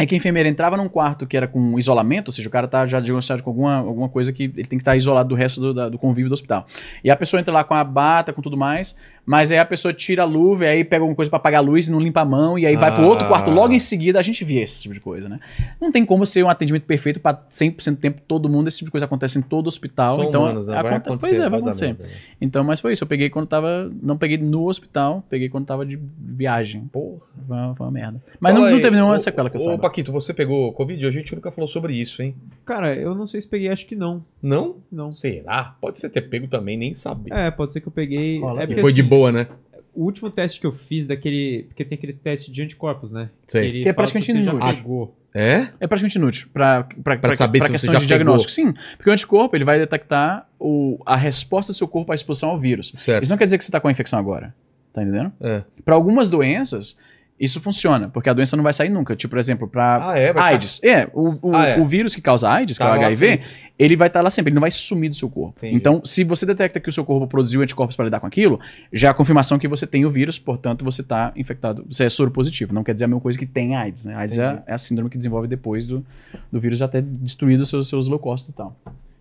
é 0.00 0.06
que 0.06 0.14
a 0.14 0.18
enfermeira 0.18 0.48
entrava 0.48 0.76
num 0.76 0.88
quarto 0.88 1.26
que 1.26 1.36
era 1.36 1.48
com 1.48 1.76
isolamento, 1.76 2.28
ou 2.28 2.32
seja, 2.32 2.48
o 2.48 2.52
cara 2.52 2.68
tá 2.68 2.86
já 2.86 3.00
diagnosticado 3.00 3.42
com 3.42 3.50
alguma, 3.50 3.76
alguma 3.78 4.08
coisa 4.08 4.32
que 4.32 4.44
ele 4.44 4.52
tem 4.64 4.78
que 4.78 4.82
estar 4.82 4.94
isolado 4.96 5.28
do 5.30 5.34
resto 5.34 5.60
do, 5.60 5.74
da- 5.74 5.88
do 5.88 5.98
convívio 5.98 6.28
do 6.30 6.34
hospital. 6.34 6.66
E 7.02 7.10
a 7.10 7.16
pessoa 7.16 7.40
entra 7.40 7.52
lá 7.52 7.64
com 7.64 7.74
a 7.74 7.82
bata, 7.82 8.32
com 8.32 8.40
tudo 8.40 8.56
mais, 8.56 8.96
mas 9.28 9.52
aí 9.52 9.58
a 9.58 9.64
pessoa 9.64 9.92
tira 9.92 10.22
a 10.22 10.24
luva, 10.24 10.64
e 10.64 10.68
aí 10.68 10.84
pega 10.84 11.02
alguma 11.02 11.14
coisa 11.14 11.28
pra 11.30 11.36
apagar 11.36 11.58
a 11.60 11.62
luz 11.62 11.86
e 11.86 11.92
não 11.92 12.00
limpa 12.00 12.22
a 12.22 12.24
mão, 12.24 12.58
e 12.58 12.64
aí 12.66 12.74
vai 12.76 12.94
pro 12.94 13.04
outro 13.04 13.26
Ah. 13.26 13.28
quarto 13.28 13.50
logo 13.50 13.74
em 13.74 13.78
seguida, 13.78 14.18
a 14.18 14.22
gente 14.22 14.42
via 14.44 14.62
esse 14.62 14.80
tipo 14.80 14.94
de 14.94 15.00
coisa, 15.00 15.28
né? 15.28 15.38
Não 15.80 15.92
tem 15.92 16.04
como 16.06 16.24
ser 16.24 16.42
um 16.42 16.48
atendimento 16.48 16.84
perfeito 16.84 17.20
pra 17.20 17.34
100% 17.50 17.96
do 17.96 18.00
tempo 18.00 18.22
todo 18.26 18.48
mundo, 18.48 18.68
esse 18.68 18.78
tipo 18.78 18.86
de 18.88 18.92
coisa 18.92 19.04
acontece 19.04 19.38
em 19.38 19.42
todo 19.42 19.66
hospital, 19.66 20.16
São 20.16 20.24
então 20.24 20.42
humanos, 20.42 20.66
né? 20.66 20.72
Vai 20.72 20.80
aconte- 20.94 21.08
acontecer. 21.08 21.26
Pois 21.32 21.38
é, 21.38 21.48
vai 21.50 21.58
acontecer. 21.60 21.86
merda, 21.86 22.04
né? 22.04 22.10
Então, 22.40 22.64
mas 22.64 22.80
foi 22.80 22.92
isso. 22.92 23.04
Eu 23.04 23.08
peguei 23.08 23.28
quando 23.28 23.46
tava. 23.46 23.90
Não 24.02 24.16
peguei 24.16 24.38
no 24.38 24.66
hospital, 24.68 25.22
peguei 25.28 25.48
quando 25.48 25.66
tava 25.66 25.84
de 25.84 25.98
viagem. 26.18 26.82
Porra. 26.92 27.18
Foi 27.46 27.56
uma, 27.56 27.74
foi 27.74 27.86
uma 27.86 27.92
merda. 27.92 28.22
Mas 28.40 28.54
não, 28.54 28.62
não 28.62 28.80
teve 28.80 28.90
nenhuma 28.92 29.14
ô- 29.14 29.18
sequela 29.18 29.50
que 29.50 29.56
eu 29.56 29.60
Ô, 29.60 29.64
saiba. 29.64 29.82
Paquito, 29.82 30.12
você 30.12 30.32
pegou 30.32 30.72
Covid? 30.72 31.04
A 31.06 31.10
gente 31.10 31.34
nunca 31.34 31.50
falou 31.50 31.68
sobre 31.68 31.94
isso, 31.94 32.22
hein? 32.22 32.34
Cara, 32.64 32.94
eu 32.94 33.14
não 33.14 33.26
sei 33.26 33.40
se 33.40 33.48
peguei, 33.48 33.68
acho 33.68 33.86
que 33.86 33.96
não. 33.96 34.24
Não? 34.42 34.76
Não. 34.90 35.12
Será? 35.12 35.74
Pode 35.80 35.98
ser 35.98 36.10
ter 36.10 36.22
pego 36.22 36.46
também, 36.46 36.76
nem 36.76 36.94
saber. 36.94 37.32
É, 37.32 37.50
pode 37.50 37.72
ser 37.72 37.80
que 37.80 37.88
eu 37.88 37.92
peguei. 37.92 38.38
Rola 38.40 38.62
é 38.62 38.66
Foi 38.66 38.92
de 38.92 39.00
assim, 39.00 39.08
boa, 39.18 39.32
né? 39.32 39.46
O 39.94 40.04
último 40.04 40.30
teste 40.30 40.60
que 40.60 40.66
eu 40.66 40.72
fiz 40.72 41.06
daquele. 41.06 41.64
Porque 41.68 41.84
tem 41.84 41.98
aquele 41.98 42.12
teste 42.12 42.52
de 42.52 42.62
anticorpos, 42.62 43.12
né? 43.12 43.30
Sei. 43.48 43.68
Ele 43.68 43.82
Que 43.82 43.88
é 43.88 43.92
praticamente 43.92 44.32
já 44.32 44.52
inútil. 44.52 44.76
pegou. 44.76 45.14
É? 45.34 45.68
É 45.80 45.86
praticamente 45.86 46.16
inútil 46.18 46.48
pra, 46.52 46.84
pra, 47.04 47.16
pra, 47.18 47.36
saber 47.36 47.58
pra 47.58 47.66
se 47.66 47.72
você 47.72 47.74
questão 47.74 47.92
já 47.94 48.00
de 48.00 48.06
diagnóstico. 48.06 48.54
pegou. 48.54 48.72
Sim, 48.72 48.80
porque 48.96 49.10
o 49.10 49.12
anticorpo 49.12 49.56
ele 49.56 49.64
vai 49.64 49.78
detectar 49.78 50.48
o, 50.58 50.98
a 51.04 51.16
resposta 51.16 51.72
do 51.72 51.76
seu 51.76 51.86
corpo 51.86 52.12
à 52.12 52.14
exposição 52.14 52.50
ao 52.50 52.58
vírus. 52.58 52.92
Certo. 52.96 53.22
Isso 53.24 53.32
não 53.32 53.36
quer 53.38 53.44
dizer 53.44 53.58
que 53.58 53.64
você 53.64 53.70
tá 53.70 53.78
com 53.80 53.88
a 53.88 53.90
infecção 53.92 54.18
agora. 54.18 54.54
Tá 54.92 55.02
entendendo? 55.02 55.32
É. 55.40 55.62
Para 55.84 55.94
algumas 55.94 56.30
doenças, 56.30 56.96
isso 57.40 57.60
funciona, 57.60 58.08
porque 58.08 58.28
a 58.28 58.32
doença 58.32 58.56
não 58.56 58.64
vai 58.64 58.72
sair 58.72 58.88
nunca. 58.88 59.14
Tipo, 59.14 59.30
por 59.32 59.38
exemplo, 59.38 59.68
para 59.68 60.10
Ah, 60.12 60.18
é? 60.18 60.32
AIDS. 60.38 60.80
É, 60.82 61.08
o, 61.12 61.48
o, 61.50 61.54
Ah, 61.56 61.66
é. 61.68 61.78
o 61.80 61.86
vírus 61.86 62.14
que 62.14 62.20
causa 62.20 62.50
AIDS, 62.50 62.76
que 62.76 62.82
Tá 62.84 62.90
é 62.90 62.92
o 62.92 63.00
lá 63.00 63.06
HIV, 63.06 63.26
sempre. 63.26 63.46
ele 63.78 63.96
vai 63.96 64.08
estar 64.08 64.20
lá 64.22 64.30
sempre, 64.30 64.48
ele 64.50 64.54
não 64.56 64.60
vai 64.60 64.70
sumir 64.70 65.08
do 65.08 65.14
seu 65.16 65.30
corpo. 65.30 65.54
Entendi. 65.58 65.76
Então, 65.76 66.02
se 66.04 66.24
você 66.24 66.44
detecta 66.44 66.80
que 66.80 66.88
o 66.88 66.92
seu 66.92 67.04
corpo 67.04 67.26
produziu 67.28 67.62
anticorpos 67.62 67.94
para 67.94 68.06
lidar 68.06 68.18
com 68.20 68.26
aquilo, 68.26 68.58
já 68.92 69.08
é 69.08 69.10
a 69.10 69.14
confirmação 69.14 69.58
que 69.58 69.68
você 69.68 69.86
tem 69.86 70.04
o 70.04 70.10
vírus, 70.10 70.38
portanto, 70.38 70.84
você 70.84 71.00
está 71.02 71.32
infectado, 71.36 71.84
você 71.88 72.04
é 72.04 72.08
soro 72.08 72.30
positivo. 72.30 72.74
Não 72.74 72.82
quer 72.82 72.92
dizer 72.94 73.04
a 73.04 73.08
mesma 73.08 73.20
coisa 73.20 73.38
que 73.38 73.46
tem 73.46 73.76
AIDS, 73.76 74.04
né? 74.04 74.14
AIDS 74.16 74.38
é, 74.38 74.62
é 74.66 74.74
a 74.74 74.78
síndrome 74.78 75.08
que 75.08 75.16
desenvolve 75.16 75.46
depois 75.46 75.86
do, 75.86 76.04
do 76.50 76.58
vírus 76.60 76.78
já 76.78 76.88
ter 76.88 77.02
destruído 77.02 77.60
os 77.60 77.68
seus, 77.68 77.88
seus 77.88 78.08
leucócitos 78.08 78.52
e 78.52 78.56
tal. 78.56 78.76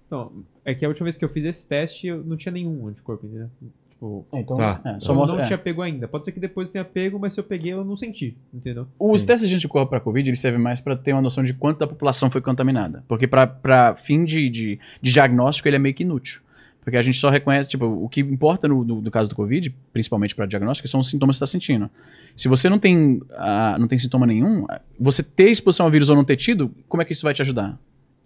Não, 0.09 0.31
é 0.65 0.73
que 0.73 0.85
a 0.85 0.87
última 0.87 1.03
vez 1.05 1.17
que 1.17 1.25
eu 1.25 1.29
fiz 1.29 1.43
esse 1.45 1.67
teste, 1.67 2.07
eu 2.07 2.23
não 2.23 2.37
tinha 2.37 2.51
nenhum 2.51 2.87
anticorpo, 2.87 3.25
entendeu? 3.27 3.49
Tipo, 3.97 4.27
Então, 4.31 4.57
Tá. 4.57 4.79
é, 4.85 4.99
só 4.99 5.11
eu 5.11 5.15
mostra, 5.17 5.37
não 5.37 5.43
é. 5.43 5.47
tinha 5.47 5.57
pego 5.57 5.81
ainda. 5.81 6.07
Pode 6.07 6.23
ser 6.25 6.31
que 6.31 6.39
depois 6.39 6.69
tenha 6.69 6.85
pego, 6.85 7.17
mas 7.17 7.33
se 7.33 7.39
eu 7.39 7.43
peguei, 7.43 7.73
eu 7.73 7.83
não 7.83 7.97
senti, 7.97 8.37
entendeu? 8.53 8.87
Os 8.99 9.21
Sim. 9.21 9.27
testes 9.27 9.49
de 9.49 9.55
anticorpo 9.55 9.89
para 9.89 9.99
Covid 9.99 10.29
eles 10.29 10.39
servem 10.39 10.61
mais 10.61 10.79
para 10.79 10.95
ter 10.95 11.13
uma 11.13 11.21
noção 11.21 11.43
de 11.43 11.53
quanto 11.53 11.79
da 11.79 11.87
população 11.87 12.29
foi 12.29 12.39
contaminada. 12.39 13.03
Porque 13.07 13.25
para 13.27 13.95
fim 13.95 14.23
de, 14.23 14.49
de, 14.49 14.79
de 15.01 15.11
diagnóstico 15.11 15.67
ele 15.67 15.77
é 15.77 15.79
meio 15.79 15.95
que 15.95 16.03
inútil. 16.03 16.41
Porque 16.83 16.95
a 16.95 17.01
gente 17.01 17.17
só 17.17 17.29
reconhece, 17.29 17.69
tipo, 17.69 17.85
o 17.85 18.07
que 18.07 18.21
importa 18.21 18.65
no, 18.67 18.81
no, 18.83 19.01
no 19.01 19.11
caso 19.11 19.29
do 19.29 19.35
Covid, 19.35 19.75
principalmente 19.91 20.33
para 20.33 20.45
diagnóstico, 20.45 20.87
são 20.87 21.01
os 21.01 21.09
sintomas 21.09 21.35
que 21.35 21.39
você 21.39 21.43
está 21.43 21.51
sentindo. 21.51 21.89
Se 22.35 22.47
você 22.47 22.69
não 22.69 22.79
tem, 22.79 23.19
ah, 23.31 23.75
não 23.79 23.87
tem 23.89 23.97
sintoma 23.97 24.25
nenhum, 24.25 24.65
você 24.97 25.21
ter 25.21 25.49
exposição 25.49 25.87
ao 25.87 25.91
vírus 25.91 26.09
ou 26.09 26.15
não 26.15 26.23
ter 26.23 26.37
tido, 26.37 26.71
como 26.87 27.01
é 27.01 27.05
que 27.05 27.11
isso 27.11 27.23
vai 27.23 27.33
te 27.33 27.41
ajudar? 27.41 27.77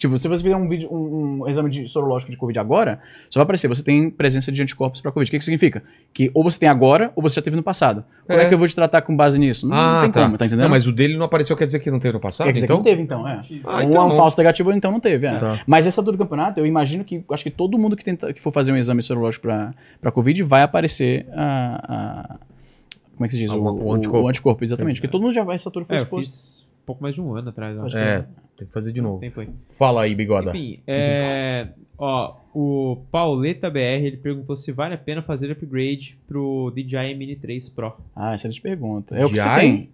Tipo, 0.02 0.18
se 0.18 0.28
você 0.28 0.44
fizer 0.44 0.56
um, 0.56 0.68
vídeo, 0.68 0.90
um, 0.92 1.44
um 1.44 1.48
exame 1.48 1.70
de 1.70 1.88
sorológico 1.88 2.32
de 2.32 2.36
Covid 2.38 2.58
agora, 2.58 3.00
só 3.30 3.40
vai 3.40 3.44
aparecer, 3.44 3.68
você 3.68 3.84
tem 3.84 4.10
presença 4.10 4.52
de 4.52 4.60
anticorpos 4.60 5.00
para 5.00 5.12
Covid. 5.12 5.30
O 5.30 5.32
que, 5.32 5.38
que 5.38 5.46
significa? 5.46 5.84
Que 6.12 6.32
ou 6.34 6.44
você 6.44 6.60
tem 6.60 6.68
agora, 6.68 7.12
ou 7.16 7.22
você 7.22 7.36
já 7.36 7.42
teve 7.44 7.56
no 7.56 7.62
passado. 7.62 8.04
Como 8.26 8.40
é, 8.40 8.46
É. 8.46 8.48
que 8.48 8.54
eu 8.56 8.58
vou 8.58 8.68
te 8.68 8.74
tratar 8.76 9.04
com 9.04 9.16
base 9.16 9.38
nisso? 9.40 9.68
Não, 9.68 9.78
não 9.78 9.84
Ah, 10.00 10.02
tem 10.02 10.10
tá. 10.12 10.24
como, 10.24 10.40
tá 10.40 10.48
entendendo? 10.48 10.64
Não, 10.64 10.72
mas 10.72 10.88
o 10.88 10.92
dele 10.92 11.16
não 11.18 11.26
apareceu, 11.28 11.56
quer 11.56 11.68
dizer 11.68 11.80
que 11.82 11.92
não 11.92 12.00
teve 12.00 12.14
no 12.16 12.20
passado, 12.20 12.48
Quer 12.48 12.54
dizer 12.54 12.66
que 12.66 12.74
então? 12.74 12.78
não 12.78 12.84
teve, 12.84 13.00
então, 13.04 13.28
é. 13.28 13.42
Ah, 13.64 13.78
um 13.78 13.82
então 13.84 14.02
é 14.02 14.06
um 14.06 14.10
não. 14.10 14.18
falso 14.18 14.40
negativo, 14.40 14.72
então 14.74 14.92
não 14.92 15.00
teve, 15.00 15.28
é. 15.28 15.38
Tá. 15.38 15.60
Mas 15.68 15.86
essa 15.86 16.02
altura 16.02 16.18
do 16.18 16.24
campeonato, 16.24 16.60
eu 16.60 16.66
imagino 16.66 17.04
que 17.04 17.24
acho 17.32 17.44
que 17.44 17.52
todo 17.52 17.78
mundo 17.78 17.96
que, 17.96 18.04
tenta, 18.04 18.34
que 18.34 18.42
for 18.42 18.52
fazer 18.52 18.72
um 18.72 18.78
exame 18.78 19.04
sorológico 19.04 19.44
pra, 19.44 19.72
pra 20.02 20.12
Covid 20.12 20.42
vai 20.42 20.64
aparecer 20.64 21.28
a. 21.32 22.26
a- 22.34 22.36
como 23.16 23.26
é 23.26 23.28
que 23.28 23.36
se 23.36 23.40
diz? 23.40 23.52
Ah, 23.52 23.56
o- 23.56 23.84
o 23.86 24.28
anticorpo. 24.28 24.64
exatamente. 24.66 24.94
Entendi. 24.98 25.02
Porque 25.02 25.12
todo 25.12 25.22
mundo 25.22 25.34
já 25.34 25.44
vai, 25.44 25.54
essa 25.56 25.70
altura 25.70 25.86
foi 25.86 25.96
É, 25.98 26.00
eu 26.02 26.06
fiz 26.08 26.66
pouco 26.92 27.03
mais 27.03 27.16
de 27.16 27.22
um 27.22 27.34
ano 27.36 27.50
atrás, 27.50 27.76
eu 27.76 27.86
acho. 27.86 27.98
É, 27.98 28.26
tem 28.58 28.68
que 28.68 28.74
fazer 28.74 28.92
de 28.92 29.02
novo. 29.02 29.20
Tempo 29.20 29.40
aí. 29.42 29.50
Fala 29.78 30.03
aí, 30.03 30.14
bigoda. 30.16 30.52
Enfim, 30.52 30.80
é, 30.88 31.68
ó, 31.98 32.36
o 32.53 32.98
Pauleta 33.11 33.70
BR, 33.70 33.80
ele 34.06 34.18
perguntou 34.18 34.56
se 34.56 34.72
vale 34.72 34.94
a 34.94 34.98
pena 34.98 35.22
fazer 35.22 35.52
upgrade 35.52 36.18
pro 36.28 36.72
DJI 36.76 37.16
Mini 37.16 37.36
3 37.36 37.70
Pro. 37.70 37.94
Ah, 38.16 38.36
excelente 38.36 38.61
pergunta. 38.61 39.16
É 39.16 39.26
o 39.26 39.30
que 39.30 39.38
você 39.38 39.50
DJI? 39.50 39.60
tem. 39.60 39.90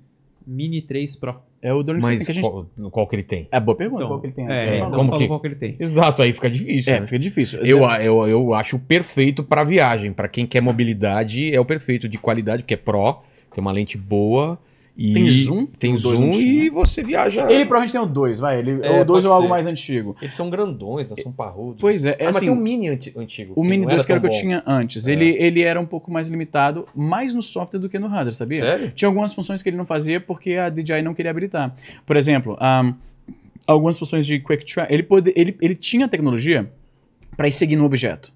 Mini 0.45 0.81
3 0.81 1.15
Pro. 1.15 1.35
É 1.61 1.73
o 1.73 1.81
drone 1.81 1.99
que 2.01 2.05
você 2.05 2.09
tem 2.11 2.17
Mas 2.19 2.25
que 2.25 2.31
a 2.31 2.35
gente. 2.35 2.49
qual, 2.49 2.91
qual 2.91 3.07
que 3.07 3.15
ele 3.15 3.23
tem? 3.23 3.47
É 3.51 3.59
boa 3.59 3.75
pergunta, 3.75 4.03
Então, 4.03 4.09
qual 4.09 4.21
que 4.21 4.27
ele 4.27 4.33
tem. 4.33 4.47
É, 4.49 4.77
É, 4.77 4.79
não 4.81 4.91
como 4.91 5.17
que- 5.17 5.27
qual 5.27 5.39
que 5.39 5.47
ele 5.47 5.55
tem. 5.55 5.75
Exato, 5.79 6.21
aí 6.21 6.31
fica 6.31 6.49
difícil, 6.49 6.93
É, 6.93 6.99
né? 6.99 7.05
fica 7.07 7.19
difícil. 7.19 7.59
Eu, 7.65 7.79
eu, 7.99 8.27
eu 8.27 8.53
acho 8.53 8.77
perfeito 8.79 9.43
pra 9.43 9.63
viagem. 9.63 10.13
Pra 10.13 10.27
quem 10.27 10.45
quer 10.45 10.61
mobilidade, 10.61 11.53
é 11.53 11.59
o 11.59 11.65
perfeito 11.65 12.07
de 12.07 12.17
qualidade, 12.17 12.61
porque 12.63 12.75
é 12.75 12.77
Pro, 12.77 13.21
tem 13.53 13.59
uma 13.61 13.71
lente 13.71 13.97
boa. 13.97 14.57
E 14.97 15.13
Tem 15.13 15.29
zoom? 15.29 15.65
Tem 15.67 15.93
O 15.93 15.99
dois 16.01 16.19
zoom 16.19 16.31
e 16.31 16.69
você 16.71 17.03
viaja. 17.03 17.41
Ele 17.51 17.65
provavelmente 17.67 17.91
tem 17.91 18.01
o 18.01 18.05
2, 18.07 18.39
vai. 18.39 18.57
Ele, 18.57 18.71
É, 18.81 19.01
o 19.01 19.05
2 19.05 19.23
pode 19.23 19.25
é 19.27 19.29
algo 19.29 19.47
mais 19.47 19.67
antigo. 19.67 20.15
Eles 20.19 20.33
são 20.33 20.49
grandões, 20.49 21.11
né? 21.11 21.17
são 21.21 21.31
parrudos. 21.31 21.79
Pois 21.79 22.03
é, 22.07 22.13
é 22.13 22.13
Ah, 22.13 22.25
mas 22.25 22.37
assim, 22.37 22.45
tem 22.47 22.53
um 22.53 22.57
mini 22.59 22.87
anti- 22.89 23.13
antigo. 23.15 23.53
O 23.55 23.63
Mini 23.63 23.83
não 23.85 23.89
2 23.91 24.03
que 24.05 24.11
era 24.11 24.17
o 24.17 24.21
que 24.21 24.27
eu 24.27 24.31
tinha 24.39 24.63
antes. 24.65 25.07
É. 25.07 25.11
Ele, 25.11 25.29
ele 25.37 25.61
era 25.61 25.79
um 25.79 25.85
pouco 25.85 26.09
mais 26.11 26.29
limitado, 26.29 26.87
mais 26.95 27.35
no 27.35 27.43
software 27.43 27.79
do 27.79 27.87
que 27.87 27.99
no 27.99 28.07
hardware, 28.07 28.33
sabia? 28.33 28.65
Sério? 28.65 28.91
Tinha 28.95 29.07
algumas 29.07 29.35
funções 29.35 29.61
que 29.61 29.69
ele 29.69 29.77
não 29.77 29.85
fazia 29.85 30.19
porque 30.19 30.53
a 30.53 30.67
DJI 30.69 31.03
não 31.03 31.13
queria 31.13 31.29
habilitar. 31.29 31.75
Por 32.03 32.15
exemplo, 32.17 32.57
ahm, 32.59 32.93
algumas 33.67 33.99
funções 33.99 34.25
de 34.25 34.39
Quick 34.39 34.65
Track. 34.65 34.91
Ele, 34.91 35.03
pode, 35.03 35.31
ele, 35.35 35.55
ele 35.61 35.75
tinha 35.75 36.07
tecnologia 36.07 36.71
para 37.35 37.47
ir 37.47 37.51
seguindo 37.51 37.83
um 37.83 37.85
objeto. 37.85 38.33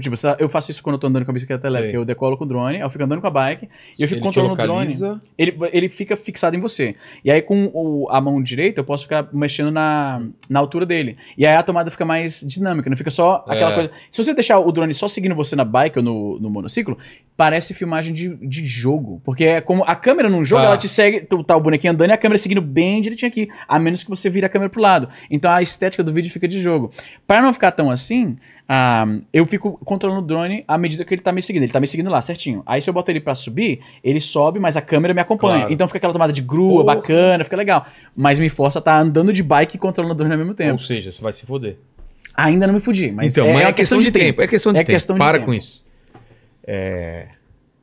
Tipo, 0.00 0.14
eu 0.38 0.48
faço 0.48 0.70
isso 0.70 0.82
quando 0.82 0.94
eu 0.96 1.00
tô 1.00 1.06
andando 1.06 1.24
com 1.24 1.30
a 1.30 1.34
bicicleta 1.34 1.66
elétrica. 1.66 1.92
Sei. 1.92 1.98
Eu 2.00 2.04
decolo 2.04 2.36
com 2.36 2.44
o 2.44 2.46
drone, 2.46 2.80
eu 2.80 2.90
fico 2.90 3.02
andando 3.02 3.22
com 3.22 3.26
a 3.26 3.30
bike 3.30 3.66
e 3.98 4.02
eu 4.02 4.06
fico 4.08 4.18
Ele 4.18 4.24
controlando 4.26 4.54
o 4.54 4.56
drone. 4.58 5.20
Ele, 5.38 5.56
ele 5.72 5.88
fica 5.88 6.16
fixado 6.18 6.54
em 6.54 6.60
você. 6.60 6.94
E 7.24 7.30
aí, 7.30 7.40
com 7.40 7.70
o- 7.72 8.06
a 8.10 8.20
mão 8.20 8.42
direita, 8.42 8.80
eu 8.80 8.84
posso 8.84 9.04
ficar 9.04 9.26
mexendo 9.32 9.70
na, 9.70 10.22
na 10.50 10.60
altura 10.60 10.84
dele. 10.84 11.16
E 11.38 11.46
aí 11.46 11.56
a 11.56 11.62
tomada 11.62 11.90
fica 11.90 12.04
mais 12.04 12.40
dinâmica, 12.46 12.90
não 12.90 12.96
fica 12.96 13.10
só 13.10 13.42
aquela 13.48 13.70
É. 13.72 13.74
coisa. 13.74 13.90
Se 14.10 14.22
você 14.22 14.34
deixar 14.34 14.58
o 14.58 14.70
drone 14.70 14.92
só 14.92 15.08
seguindo 15.08 15.34
você 15.34 15.56
na 15.56 15.64
bike 15.64 15.98
ou 15.98 16.04
no, 16.04 16.38
no 16.40 16.50
monociclo, 16.50 16.98
parece 17.34 17.72
filmagem 17.72 18.12
de, 18.12 18.34
de 18.36 18.66
jogo. 18.66 19.22
Porque 19.24 19.44
é 19.44 19.60
como 19.62 19.82
a 19.86 19.96
câmera 19.96 20.28
num 20.28 20.44
jogo, 20.44 20.60
Tá. 20.62 20.68
ela 20.68 20.76
te 20.76 20.88
segue, 20.90 21.20
tu 21.22 21.42
tá 21.42 21.56
o 21.56 21.60
bonequinho 21.60 21.92
andando 21.94 22.10
e 22.10 22.12
a 22.12 22.18
câmera 22.18 22.36
seguindo 22.38 22.60
bem 22.60 23.00
direitinho 23.00 23.30
aqui. 23.30 23.48
A 23.66 23.78
menos 23.78 24.02
que 24.04 24.10
você 24.10 24.28
vire 24.28 24.44
a 24.44 24.48
câmera 24.50 24.68
pro 24.68 24.82
lado. 24.82 25.08
Então 25.30 25.50
a 25.50 25.62
estética 25.62 26.02
do 26.04 26.12
vídeo 26.12 26.30
fica 26.30 26.46
de 26.46 26.60
jogo. 26.60 26.92
Para 27.26 27.40
não 27.40 27.52
ficar 27.52 27.72
tão 27.72 27.90
assim. 27.90 28.36
Ah, 28.68 29.04
eu 29.32 29.44
fico 29.46 29.78
controlando 29.84 30.22
o 30.22 30.26
drone 30.26 30.64
à 30.66 30.78
medida 30.78 31.04
que 31.04 31.12
ele 31.14 31.20
tá 31.22 31.32
me 31.32 31.42
seguindo. 31.42 31.64
Ele 31.64 31.72
tá 31.72 31.80
me 31.80 31.86
seguindo 31.86 32.08
lá, 32.10 32.22
certinho. 32.22 32.62
Aí 32.64 32.80
se 32.80 32.88
eu 32.88 32.94
botar 32.94 33.12
ele 33.12 33.20
pra 33.20 33.34
subir, 33.34 33.80
ele 34.02 34.20
sobe, 34.20 34.58
mas 34.58 34.76
a 34.76 34.80
câmera 34.80 35.12
me 35.12 35.20
acompanha. 35.20 35.58
Claro. 35.60 35.72
Então 35.72 35.86
fica 35.86 35.98
aquela 35.98 36.12
tomada 36.12 36.32
de 36.32 36.40
grua, 36.42 36.82
Porra. 36.82 36.96
bacana, 36.96 37.44
fica 37.44 37.56
legal. 37.56 37.86
Mas 38.16 38.38
me 38.40 38.48
força 38.48 38.78
a 38.78 38.80
estar 38.80 38.98
andando 38.98 39.32
de 39.32 39.42
bike 39.42 39.76
e 39.76 39.78
controlando 39.78 40.14
o 40.14 40.16
drone 40.16 40.32
ao 40.32 40.38
mesmo 40.38 40.54
tempo. 40.54 40.72
Ou 40.72 40.78
seja, 40.78 41.12
você 41.12 41.20
vai 41.22 41.32
se 41.32 41.44
foder. 41.44 41.76
Ainda 42.36 42.66
não 42.66 42.74
me 42.74 42.80
fudi, 42.80 43.12
mas 43.12 43.32
então, 43.32 43.46
é, 43.46 43.52
mas 43.52 43.60
é 43.60 43.64
é, 43.64 43.66
uma 43.68 43.72
questão 43.72 43.98
de 43.98 44.10
tempo. 44.10 44.42
É 44.42 44.46
questão 44.48 44.72
de 44.72 44.78
É 44.78 44.82
tempo. 44.82 44.92
questão 44.94 45.14
de 45.14 45.18
Para 45.20 45.34
tempo. 45.38 45.46
com 45.46 45.54
isso. 45.54 45.84
É, 46.66 47.28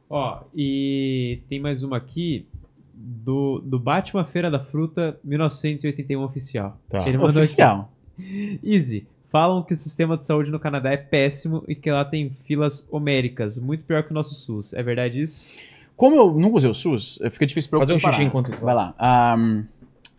Ó, 0.09 0.41
e 0.53 1.39
tem 1.47 1.59
mais 1.59 1.83
uma 1.83 1.95
aqui 1.95 2.45
do, 2.93 3.59
do 3.63 3.79
Batman 3.79 4.25
Feira 4.25 4.51
da 4.51 4.59
Fruta 4.59 5.17
1981 5.23 6.21
oficial. 6.21 6.77
Tá. 6.89 7.07
Ele 7.07 7.17
mandou 7.17 7.37
Oficial. 7.41 7.89
aqui. 8.19 8.59
Easy. 8.61 9.07
Falam 9.31 9.63
que 9.63 9.71
o 9.73 9.75
sistema 9.77 10.17
de 10.17 10.25
saúde 10.25 10.51
no 10.51 10.59
Canadá 10.59 10.91
é 10.91 10.97
péssimo 10.97 11.63
e 11.67 11.73
que 11.73 11.89
lá 11.89 12.03
tem 12.03 12.31
filas 12.45 12.85
homéricas, 12.91 13.57
muito 13.57 13.83
pior 13.85 14.03
que 14.03 14.11
o 14.11 14.13
nosso 14.13 14.35
SUS. 14.35 14.73
É 14.73 14.83
verdade 14.83 15.21
isso? 15.21 15.47
Como 15.95 16.15
eu 16.17 16.31
nunca 16.33 16.57
usei 16.57 16.69
o 16.69 16.73
SUS, 16.73 17.17
fica 17.31 17.45
difícil 17.45 17.69
pra 17.69 17.77
eu 17.77 17.81
Fazer 17.81 17.93
um 17.93 17.99
xixi 17.99 18.23
enquanto- 18.23 18.51
Vai 18.59 18.75
lá. 18.75 18.93
Ahm, 18.99 19.63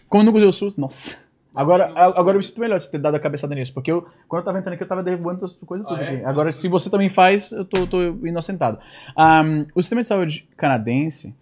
como 0.09 0.23
eu 0.23 0.27
nunca 0.27 0.39
usei 0.39 0.49
o 0.49 0.53
SUS, 0.53 0.77
nossa. 0.77 1.19
Agora, 1.55 1.93
agora 1.95 2.37
eu 2.37 2.39
me 2.39 2.45
sinto 2.45 2.61
melhor 2.61 2.79
de 2.79 2.91
ter 2.91 2.97
dado 2.99 3.15
a 3.15 3.21
cabeçada 3.21 3.55
nisso, 3.55 3.75
porque 3.75 3.93
eu, 3.93 4.07
quando 4.27 4.41
eu 4.41 4.45
tava 4.47 4.59
entrando 4.59 4.73
aqui, 4.73 4.85
eu 4.85 4.89
tava 4.89 5.03
derrubando 5.03 5.45
as 5.45 5.53
coisas 5.53 5.87
tudo 5.87 6.01
aqui. 6.01 6.25
Agora, 6.25 6.51
se 6.51 6.67
você 6.67 6.89
também 6.89 7.11
faz, 7.11 7.53
eu 7.53 7.63
tô, 7.67 7.87
tô 7.87 8.01
inocentado. 8.27 8.79
Ahm, 9.15 9.67
o 9.75 9.83
sistema 9.83 10.01
de 10.01 10.07
saúde 10.07 10.49
canadense, 10.57 11.35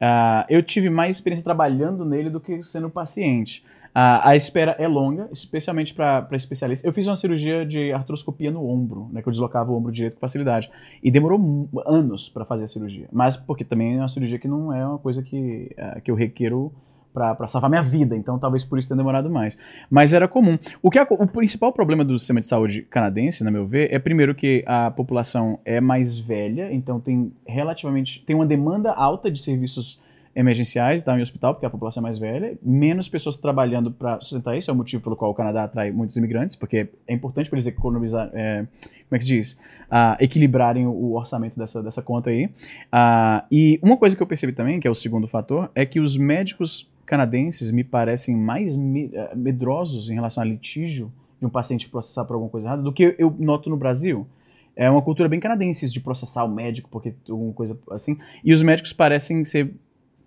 ah, 0.00 0.46
eu 0.48 0.62
tive 0.62 0.88
mais 0.88 1.16
experiência 1.16 1.42
trabalhando 1.42 2.04
nele 2.04 2.30
do 2.30 2.38
que 2.38 2.62
sendo 2.62 2.88
paciente. 2.88 3.64
Ah, 3.98 4.28
a 4.28 4.36
espera 4.36 4.76
é 4.78 4.86
longa, 4.86 5.26
especialmente 5.32 5.94
para 5.94 6.28
especialistas. 6.32 6.84
Eu 6.84 6.92
fiz 6.92 7.06
uma 7.06 7.16
cirurgia 7.16 7.64
de 7.64 7.94
artroscopia 7.94 8.50
no 8.50 8.68
ombro, 8.68 9.08
né, 9.10 9.22
que 9.22 9.28
eu 9.28 9.30
deslocava 9.30 9.72
o 9.72 9.74
ombro 9.74 9.90
direito 9.90 10.16
com 10.16 10.20
facilidade. 10.20 10.70
E 11.02 11.10
demorou 11.10 11.66
anos 11.86 12.28
para 12.28 12.44
fazer 12.44 12.64
a 12.64 12.68
cirurgia. 12.68 13.08
Mas 13.10 13.38
porque 13.38 13.64
também 13.64 13.96
é 13.96 13.98
uma 13.98 14.08
cirurgia 14.08 14.38
que 14.38 14.46
não 14.46 14.70
é 14.70 14.86
uma 14.86 14.98
coisa 14.98 15.22
que, 15.22 15.74
ah, 15.78 15.98
que 15.98 16.10
eu 16.10 16.14
requeiro 16.14 16.70
para 17.14 17.48
salvar 17.48 17.70
minha 17.70 17.82
vida. 17.82 18.14
Então 18.14 18.38
talvez 18.38 18.66
por 18.66 18.78
isso 18.78 18.86
tenha 18.86 18.98
demorado 18.98 19.30
mais. 19.30 19.56
Mas 19.88 20.12
era 20.12 20.28
comum. 20.28 20.58
O, 20.82 20.90
que 20.90 21.00
o 21.00 21.26
principal 21.26 21.72
problema 21.72 22.04
do 22.04 22.18
sistema 22.18 22.42
de 22.42 22.46
saúde 22.46 22.82
canadense, 22.82 23.42
na 23.42 23.50
meu 23.50 23.66
ver, 23.66 23.90
é 23.90 23.98
primeiro 23.98 24.34
que 24.34 24.62
a 24.66 24.90
população 24.90 25.58
é 25.64 25.80
mais 25.80 26.18
velha, 26.18 26.70
então 26.70 27.00
tem 27.00 27.32
relativamente 27.46 28.22
tem 28.26 28.36
uma 28.36 28.44
demanda 28.44 28.92
alta 28.92 29.30
de 29.30 29.40
serviços 29.40 30.04
emergenciais 30.36 31.02
tá, 31.02 31.18
em 31.18 31.22
hospital, 31.22 31.54
porque 31.54 31.64
a 31.64 31.70
população 31.70 32.02
é 32.02 32.04
mais 32.04 32.18
velha, 32.18 32.58
menos 32.62 33.08
pessoas 33.08 33.38
trabalhando 33.38 33.90
para 33.90 34.20
sustentar 34.20 34.56
isso, 34.56 34.70
é 34.70 34.74
o 34.74 34.76
motivo 34.76 35.02
pelo 35.02 35.16
qual 35.16 35.30
o 35.30 35.34
Canadá 35.34 35.64
atrai 35.64 35.90
muitos 35.90 36.14
imigrantes, 36.18 36.54
porque 36.54 36.88
é 37.08 37.14
importante 37.14 37.48
para 37.48 37.56
eles 37.56 37.66
economizar, 37.66 38.30
é, 38.34 38.66
como 39.08 39.16
é 39.16 39.18
que 39.18 39.24
se 39.24 39.30
diz? 39.30 39.58
Ah, 39.90 40.14
equilibrarem 40.20 40.86
o 40.86 41.14
orçamento 41.14 41.58
dessa, 41.58 41.82
dessa 41.82 42.02
conta 42.02 42.28
aí. 42.28 42.50
Ah, 42.92 43.46
e 43.50 43.80
uma 43.82 43.96
coisa 43.96 44.14
que 44.14 44.22
eu 44.22 44.26
percebi 44.26 44.52
também, 44.52 44.78
que 44.78 44.86
é 44.86 44.90
o 44.90 44.94
segundo 44.94 45.26
fator, 45.26 45.70
é 45.74 45.86
que 45.86 46.00
os 46.00 46.18
médicos 46.18 46.86
canadenses 47.06 47.70
me 47.70 47.84
parecem 47.84 48.36
mais 48.36 48.74
eh, 48.74 49.34
medrosos 49.34 50.10
em 50.10 50.14
relação 50.14 50.42
a 50.42 50.46
litígio 50.46 51.10
de 51.38 51.46
um 51.46 51.48
paciente 51.48 51.88
processar 51.88 52.24
por 52.24 52.34
alguma 52.34 52.50
coisa 52.50 52.66
errada 52.66 52.82
do 52.82 52.92
que 52.92 53.14
eu 53.16 53.34
noto 53.38 53.70
no 53.70 53.76
Brasil. 53.76 54.26
É 54.74 54.90
uma 54.90 55.00
cultura 55.00 55.28
bem 55.28 55.38
canadense 55.38 55.88
de 55.88 56.00
processar 56.00 56.44
o 56.44 56.48
médico 56.48 56.88
porque 56.90 57.14
alguma 57.28 57.52
coisa 57.52 57.78
assim. 57.92 58.18
E 58.44 58.52
os 58.52 58.62
médicos 58.62 58.92
parecem 58.92 59.44
ser 59.44 59.72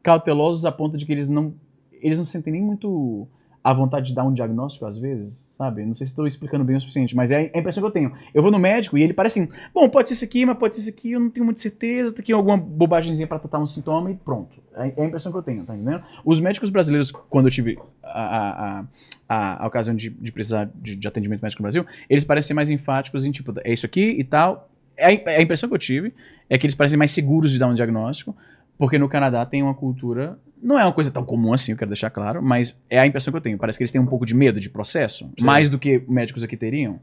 cautelosos 0.02 0.66
a 0.66 0.72
ponto 0.72 0.98
de 0.98 1.06
que 1.06 1.12
eles 1.12 1.30
não 1.30 1.54
eles 2.02 2.18
não 2.18 2.26
sentem 2.26 2.54
nem 2.54 2.62
muito 2.62 3.28
a 3.64 3.74
vontade 3.74 4.08
de 4.08 4.16
dar 4.16 4.24
um 4.24 4.34
diagnóstico 4.34 4.86
às 4.86 4.98
vezes, 4.98 5.48
sabe? 5.52 5.86
Não 5.86 5.94
sei 5.94 6.08
se 6.08 6.12
estou 6.12 6.26
explicando 6.26 6.64
bem 6.64 6.78
o 6.78 6.82
suficiente, 6.82 7.16
mas 7.16 7.30
é 7.30 7.52
a 7.54 7.60
impressão 7.60 7.84
que 7.84 7.88
eu 7.88 7.92
tenho. 7.92 8.14
Eu 8.34 8.42
vou 8.42 8.52
no 8.52 8.58
médico 8.58 8.98
e 8.98 9.04
ele 9.04 9.14
parece 9.14 9.42
assim, 9.42 9.52
bom, 9.74 9.90
pode 9.90 10.08
ser 10.08 10.14
isso 10.16 10.24
aqui, 10.24 10.46
mas 10.46 10.58
pode 10.58 10.76
ser 10.76 10.82
isso 10.82 10.90
aqui, 10.90 11.12
eu 11.12 11.20
não 11.20 11.30
tenho 11.30 11.46
muita 11.46 11.62
certeza, 11.62 12.16
tá 12.16 12.22
aqui 12.22 12.32
alguma 12.32 12.56
bobagemzinha 12.56 13.28
para 13.28 13.38
tratar 13.38 13.60
um 13.60 13.68
sintoma 13.68 14.12
e 14.12 14.16
pronto. 14.16 14.58
É 14.76 14.94
é 14.96 15.04
a 15.04 15.06
impressão 15.06 15.32
que 15.32 15.38
eu 15.38 15.44
tenho, 15.44 15.66
tá 15.66 15.76
entendendo? 15.76 16.02
Os 16.24 16.40
médicos 16.40 16.70
brasileiros, 16.70 17.12
quando 17.12 17.48
eu 17.48 17.52
tive 17.52 17.78
a, 18.02 18.80
a, 18.80 18.86
a, 19.28 19.64
a 19.64 19.68
ocasião 19.68 19.96
de, 19.96 20.10
de 20.10 20.32
precisar 20.32 20.70
de, 20.74 20.96
de 20.96 21.08
atendimento 21.08 21.42
médico 21.42 21.62
no 21.62 21.66
Brasil, 21.66 21.86
eles 22.10 22.24
parecem 22.24 22.56
mais 22.56 22.70
enfáticos 22.70 23.26
em 23.26 23.32
tipo, 23.32 23.54
é 23.64 23.74
isso 23.74 23.86
aqui 23.86 24.16
e 24.18 24.24
tal. 24.24 24.70
É 24.96 25.08
a, 25.08 25.12
é 25.12 25.38
a 25.38 25.42
impressão 25.42 25.68
que 25.68 25.76
eu 25.76 25.80
tive 25.80 26.14
é 26.50 26.58
que 26.58 26.66
eles 26.66 26.76
parecem 26.76 26.98
mais 26.98 27.12
seguros 27.12 27.52
de 27.52 27.60
dar 27.60 27.68
um 27.68 27.74
diagnóstico, 27.74 28.36
porque 28.80 28.98
no 28.98 29.10
Canadá 29.10 29.46
tem 29.46 29.62
uma 29.62 29.76
cultura. 29.76 30.40
Não 30.64 30.80
é 30.80 30.86
uma 30.86 30.94
coisa 30.94 31.12
tão 31.12 31.24
comum 31.24 31.54
assim, 31.54 31.74
eu 31.74 31.78
quero 31.78 31.90
deixar 31.90 32.10
claro, 32.10 32.42
mas 32.42 32.82
é 32.90 32.98
a 32.98 33.06
impressão 33.06 33.32
que 33.32 33.38
eu 33.38 33.42
tenho. 33.42 33.58
Parece 33.58 33.78
que 33.78 33.84
eles 33.84 33.92
têm 33.92 34.02
um 34.02 34.06
pouco 34.06 34.26
de 34.26 34.34
medo 34.34 34.60
de 34.60 34.70
processo, 34.70 35.30
mais 35.40 35.70
do 35.70 35.78
que 35.78 36.02
médicos 36.08 36.44
aqui 36.44 36.56
teriam. 36.56 37.00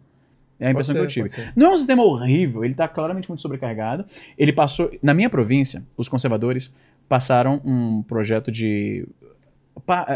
É 0.59 0.69
a 0.69 0.71
impressão 0.71 0.95
que 0.95 1.03
eu 1.03 1.07
tive. 1.07 1.31
Não 1.55 1.67
é 1.67 1.71
um 1.71 1.77
sistema 1.77 2.03
horrível, 2.03 2.65
ele 2.65 2.73
está 2.73 2.89
claramente 2.89 3.29
muito 3.29 3.43
sobrecarregado. 3.43 4.07
Ele 4.39 4.53
passou. 4.55 4.91
Na 5.03 5.13
minha 5.13 5.29
província, 5.29 5.83
os 5.99 6.09
conservadores 6.09 6.75
passaram 7.07 7.61
um 7.63 8.03
projeto 8.03 8.51
de, 8.51 9.07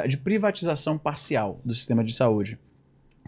de 0.08 0.16
privatização 0.16 0.96
parcial 0.96 1.60
do 1.62 1.74
sistema 1.74 2.02
de 2.02 2.14
saúde. 2.14 2.58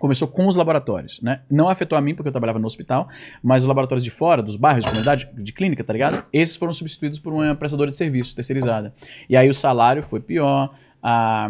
Começou 0.03 0.27
com 0.27 0.49
os 0.49 0.57
laboratórios, 0.57 1.21
né? 1.23 1.43
Não 1.49 1.69
afetou 1.69 1.97
a 1.97 2.01
mim 2.01 2.13
porque 2.13 2.27
eu 2.27 2.33
trabalhava 2.33 2.59
no 2.59 2.67
hospital, 2.67 3.09
mas 3.41 3.63
os 3.63 3.69
laboratórios 3.69 4.03
de 4.03 4.11
fora, 4.11 4.43
dos 4.43 4.57
bairros, 4.57 4.85
de 4.85 4.91
comunidade, 4.91 5.29
de 5.33 5.53
clínica, 5.53 5.85
tá 5.85 5.93
ligado? 5.93 6.27
Esses 6.33 6.57
foram 6.57 6.73
substituídos 6.73 7.21
por 7.21 7.33
uma 7.33 7.55
prestadora 7.55 7.89
de 7.89 7.95
serviço 7.95 8.35
terceirizada. 8.35 8.93
E 9.29 9.37
aí 9.37 9.49
o 9.49 9.55
salário 9.55 10.03
foi 10.03 10.19
pior, 10.19 10.75
a- 11.01 11.49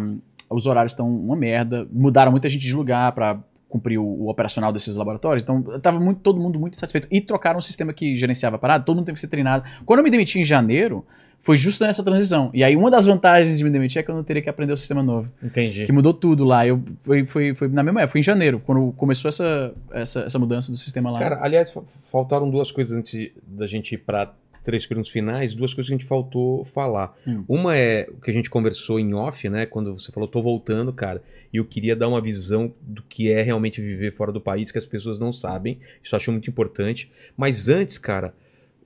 os 0.51 0.67
horários 0.67 0.91
estão 0.91 1.09
uma 1.09 1.35
merda, 1.35 1.87
mudaram 1.91 2.31
muita 2.31 2.47
gente 2.47 2.61
de 2.61 2.75
lugar 2.75 3.11
para 3.13 3.39
cumprir 3.67 3.97
o, 3.97 4.03
o 4.05 4.29
operacional 4.29 4.71
desses 4.71 4.95
laboratórios. 4.97 5.41
Então, 5.41 5.63
tava 5.79 5.99
muito, 5.99 6.21
todo 6.21 6.39
mundo 6.39 6.59
muito 6.59 6.77
satisfeito. 6.77 7.07
E 7.09 7.19
trocaram 7.19 7.57
o 7.57 7.61
sistema 7.61 7.91
que 7.91 8.15
gerenciava 8.15 8.57
a 8.57 8.59
parada, 8.59 8.83
todo 8.83 8.97
mundo 8.97 9.05
teve 9.07 9.15
que 9.15 9.21
ser 9.21 9.29
treinado. 9.29 9.63
Quando 9.83 9.97
eu 9.97 10.03
me 10.03 10.11
demiti 10.11 10.39
em 10.39 10.45
janeiro, 10.45 11.03
foi 11.43 11.57
justo 11.57 11.83
nessa 11.83 12.01
transição. 12.01 12.49
E 12.53 12.63
aí, 12.63 12.75
uma 12.75 12.89
das 12.89 13.05
vantagens 13.05 13.57
de 13.57 13.63
me 13.63 13.69
demitir 13.69 13.99
é 13.99 14.03
que 14.03 14.09
eu 14.09 14.15
não 14.15 14.23
teria 14.23 14.41
que 14.41 14.49
aprender 14.49 14.73
o 14.73 14.77
sistema 14.77 15.03
novo. 15.03 15.29
Entendi. 15.43 15.85
Que 15.85 15.91
mudou 15.91 16.13
tudo 16.13 16.43
lá. 16.45 16.65
Eu, 16.65 16.81
foi, 17.01 17.25
foi, 17.25 17.53
foi 17.53 17.67
na 17.67 17.83
mesma 17.83 17.99
época, 18.01 18.13
foi 18.13 18.21
em 18.21 18.23
janeiro, 18.23 18.61
quando 18.65 18.93
começou 18.93 19.29
essa, 19.29 19.73
essa, 19.91 20.21
essa 20.21 20.39
mudança 20.39 20.71
do 20.71 20.77
sistema 20.77 21.11
lá. 21.11 21.19
Cara, 21.19 21.39
aliás, 21.41 21.69
fa- 21.69 21.83
faltaram 22.11 22.49
duas 22.49 22.71
coisas 22.71 22.97
antes 22.97 23.29
da 23.45 23.67
gente 23.67 23.93
ir 23.93 23.97
para 23.99 24.33
três 24.63 24.85
perguntas 24.85 25.11
finais, 25.11 25.53
duas 25.53 25.73
coisas 25.73 25.89
que 25.89 25.93
a 25.93 25.97
gente 25.97 26.07
faltou 26.07 26.63
falar. 26.63 27.13
Hum. 27.27 27.43
Uma 27.49 27.75
é 27.77 28.07
o 28.09 28.21
que 28.21 28.31
a 28.31 28.33
gente 28.33 28.49
conversou 28.49 28.97
em 28.97 29.13
off, 29.13 29.49
né? 29.49 29.65
Quando 29.65 29.93
você 29.93 30.09
falou, 30.13 30.29
tô 30.29 30.41
voltando, 30.41 30.93
cara, 30.93 31.21
e 31.51 31.57
eu 31.57 31.65
queria 31.65 31.93
dar 31.97 32.07
uma 32.07 32.21
visão 32.21 32.71
do 32.81 33.03
que 33.03 33.29
é 33.29 33.41
realmente 33.41 33.81
viver 33.81 34.13
fora 34.15 34.31
do 34.31 34.39
país, 34.39 34.71
que 34.71 34.77
as 34.77 34.85
pessoas 34.85 35.19
não 35.19 35.33
sabem. 35.33 35.77
Isso 36.01 36.15
eu 36.15 36.17
acho 36.17 36.31
muito 36.31 36.49
importante. 36.49 37.11
Mas 37.35 37.67
antes, 37.67 37.97
cara, 37.97 38.33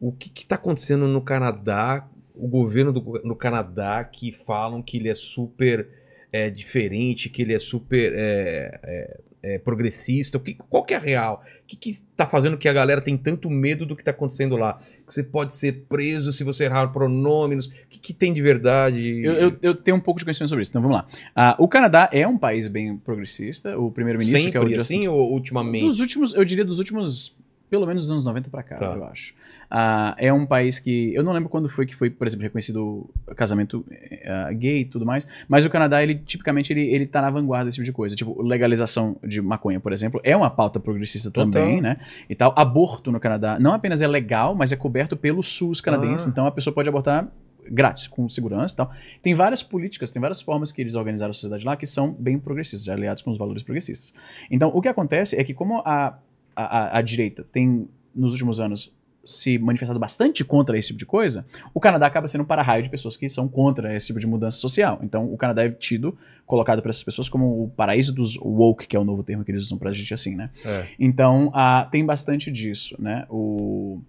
o 0.01 0.11
que, 0.11 0.31
que 0.31 0.43
tá 0.47 0.55
acontecendo 0.55 1.07
no 1.07 1.21
Canadá? 1.21 2.07
O 2.39 2.47
governo 2.47 2.91
do, 2.91 3.21
no 3.23 3.35
Canadá 3.35 4.03
que 4.03 4.31
falam 4.31 4.81
que 4.81 4.97
ele 4.97 5.09
é 5.09 5.15
super 5.15 5.87
é, 6.31 6.49
diferente, 6.49 7.29
que 7.29 7.41
ele 7.41 7.53
é 7.53 7.59
super 7.59 8.13
é, 8.13 8.79
é, 8.83 9.19
é, 9.43 9.59
progressista. 9.59 10.37
O 10.37 10.41
que, 10.41 10.53
qual 10.53 10.83
que 10.83 10.93
é 10.93 10.97
a 10.97 10.99
real? 10.99 11.43
O 11.63 11.65
que, 11.65 11.75
que 11.75 11.99
tá 12.15 12.25
fazendo 12.25 12.57
que 12.57 12.67
a 12.67 12.73
galera 12.73 13.01
tem 13.01 13.17
tanto 13.17 13.49
medo 13.49 13.85
do 13.85 13.95
que 13.95 14.03
tá 14.03 14.11
acontecendo 14.11 14.55
lá? 14.57 14.79
Que 15.05 15.13
você 15.13 15.23
pode 15.23 15.55
ser 15.55 15.85
preso 15.87 16.33
se 16.33 16.43
você 16.43 16.65
errar 16.65 16.87
pronomes. 16.87 17.67
O 17.67 17.71
que, 17.89 17.99
que 17.99 18.13
tem 18.13 18.33
de 18.33 18.41
verdade? 18.41 19.21
Eu, 19.23 19.33
eu, 19.33 19.57
eu 19.61 19.75
tenho 19.75 19.95
um 19.95 20.01
pouco 20.01 20.19
de 20.19 20.25
conhecimento 20.25 20.49
sobre 20.49 20.63
isso, 20.63 20.71
então 20.71 20.81
vamos 20.81 20.97
lá. 20.97 21.07
Ah, 21.35 21.55
o 21.59 21.67
Canadá 21.67 22.09
é 22.11 22.27
um 22.27 22.37
país 22.37 22.67
bem 22.67 22.97
progressista. 22.97 23.77
O 23.79 23.91
primeiro-ministro, 23.91 24.51
que 24.51 24.57
é 24.57 24.59
o 24.59 24.67
Justin 24.67 24.81
assim 24.81 25.07
ou 25.07 25.31
ultimamente? 25.31 25.85
Dos 25.85 25.99
últimos, 25.99 26.33
eu 26.33 26.43
diria 26.43 26.65
dos 26.65 26.79
últimos, 26.79 27.35
pelo 27.69 27.85
menos 27.85 28.05
dos 28.05 28.11
anos 28.11 28.25
90 28.25 28.49
pra 28.49 28.63
cá, 28.63 28.75
Tá. 28.75 28.93
eu 28.93 29.05
acho. 29.05 29.33
Ah, 29.69 30.15
é 30.17 30.31
um 30.31 30.45
país 30.45 30.79
que, 30.79 31.13
eu 31.13 31.21
não 31.23 31.33
lembro 31.33 31.49
quando 31.49 31.67
foi 31.67 31.85
que 31.85 31.93
foi, 31.93 32.09
por 32.09 32.25
exemplo, 32.25 32.43
reconhecido 32.43 33.09
casamento 33.35 33.85
ah, 34.25 34.51
gay 34.53 34.81
e 34.81 34.85
tudo 34.85 35.05
mais, 35.05 35.27
mas 35.47 35.65
o 35.65 35.69
Canadá, 35.69 36.01
ele 36.01 36.15
tipicamente, 36.15 36.71
ele, 36.71 36.81
ele 36.87 37.05
tá 37.05 37.21
na 37.21 37.29
vanguarda 37.29 37.65
desse 37.65 37.75
tipo 37.75 37.85
de 37.85 37.91
coisa. 37.91 38.15
Tipo, 38.15 38.41
legalização 38.41 39.17
de 39.23 39.41
maconha, 39.41 39.79
por 39.79 39.91
exemplo, 39.91 40.21
é 40.23 40.35
uma 40.35 40.49
pauta 40.49 40.79
progressista 40.79 41.29
Total. 41.29 41.51
também, 41.51 41.81
né? 41.81 41.97
E 42.29 42.35
tal. 42.35 42.53
Aborto 42.57 43.11
no 43.11 43.19
Canadá 43.19 43.57
não 43.59 43.73
apenas 43.73 44.01
é 44.01 44.07
legal, 44.07 44.55
mas 44.55 44.71
é 44.71 44.75
coberto 44.77 45.17
pelo 45.17 45.43
SUS 45.43 45.81
canadense, 45.81 46.27
Ah. 46.27 46.31
então 46.31 46.45
a 46.47 46.51
pessoa 46.51 46.73
pode 46.73 46.87
abortar 46.87 47.27
grátis, 47.69 48.07
com 48.07 48.29
segurança 48.29 48.73
e 48.73 48.77
tal. 48.77 48.91
Tem 49.21 49.33
várias 49.35 49.61
políticas, 49.61 50.09
tem 50.11 50.21
várias 50.21 50.39
formas 50.41 50.71
que 50.71 50.81
eles 50.81 50.95
organizaram 50.95 51.31
a 51.31 51.33
sociedade 51.33 51.65
lá 51.65 51.75
que 51.75 51.85
são 51.85 52.13
bem 52.13 52.39
progressistas, 52.39 52.87
aliados 52.87 53.21
com 53.21 53.29
os 53.31 53.37
valores 53.37 53.61
progressistas. 53.63 54.13
Então, 54.49 54.71
o 54.73 54.81
que 54.81 54.87
acontece 54.87 55.37
é 55.37 55.43
que 55.43 55.53
como 55.53 55.79
a, 55.79 56.17
a, 56.55 56.63
a- 56.63 56.97
a 56.99 57.01
direita 57.01 57.45
tem, 57.51 57.89
nos 58.15 58.31
últimos 58.31 58.61
anos, 58.61 58.95
se 59.27 59.59
manifestado 59.59 59.99
bastante 59.99 60.43
contra 60.45 60.77
esse 60.77 60.87
tipo 60.87 60.99
de 60.99 61.05
coisa, 61.05 61.45
o 61.73 61.79
Canadá 61.79 62.07
acaba 62.07 62.27
sendo 62.27 62.41
um 62.41 62.45
para-raio 62.45 62.81
de 62.81 62.89
pessoas 62.89 63.17
que 63.17 63.27
são 63.27 63.47
contra 63.47 63.95
esse 63.95 64.07
tipo 64.07 64.19
de 64.19 64.25
mudança 64.25 64.57
social. 64.57 64.99
Então, 65.03 65.31
o 65.31 65.37
Canadá 65.37 65.63
é 65.63 65.69
tido, 65.69 66.17
colocado 66.45 66.81
para 66.81 66.89
essas 66.89 67.03
pessoas 67.03 67.27
como 67.27 67.63
o 67.63 67.69
paraíso 67.69 68.15
dos 68.15 68.37
woke, 68.37 68.87
que 68.87 68.95
é 68.95 68.99
o 68.99 69.03
novo 69.03 69.21
termo 69.21 69.43
que 69.43 69.51
eles 69.51 69.63
usam 69.63 69.77
pra 69.77 69.91
gente 69.91 70.13
assim, 70.13 70.35
né? 70.35 70.49
É. 70.63 70.85
Então, 70.97 71.51
ah, 71.53 71.87
tem 71.91 72.05
bastante 72.05 72.49
disso, 72.49 72.95
né? 72.97 73.25
O, 73.29 73.99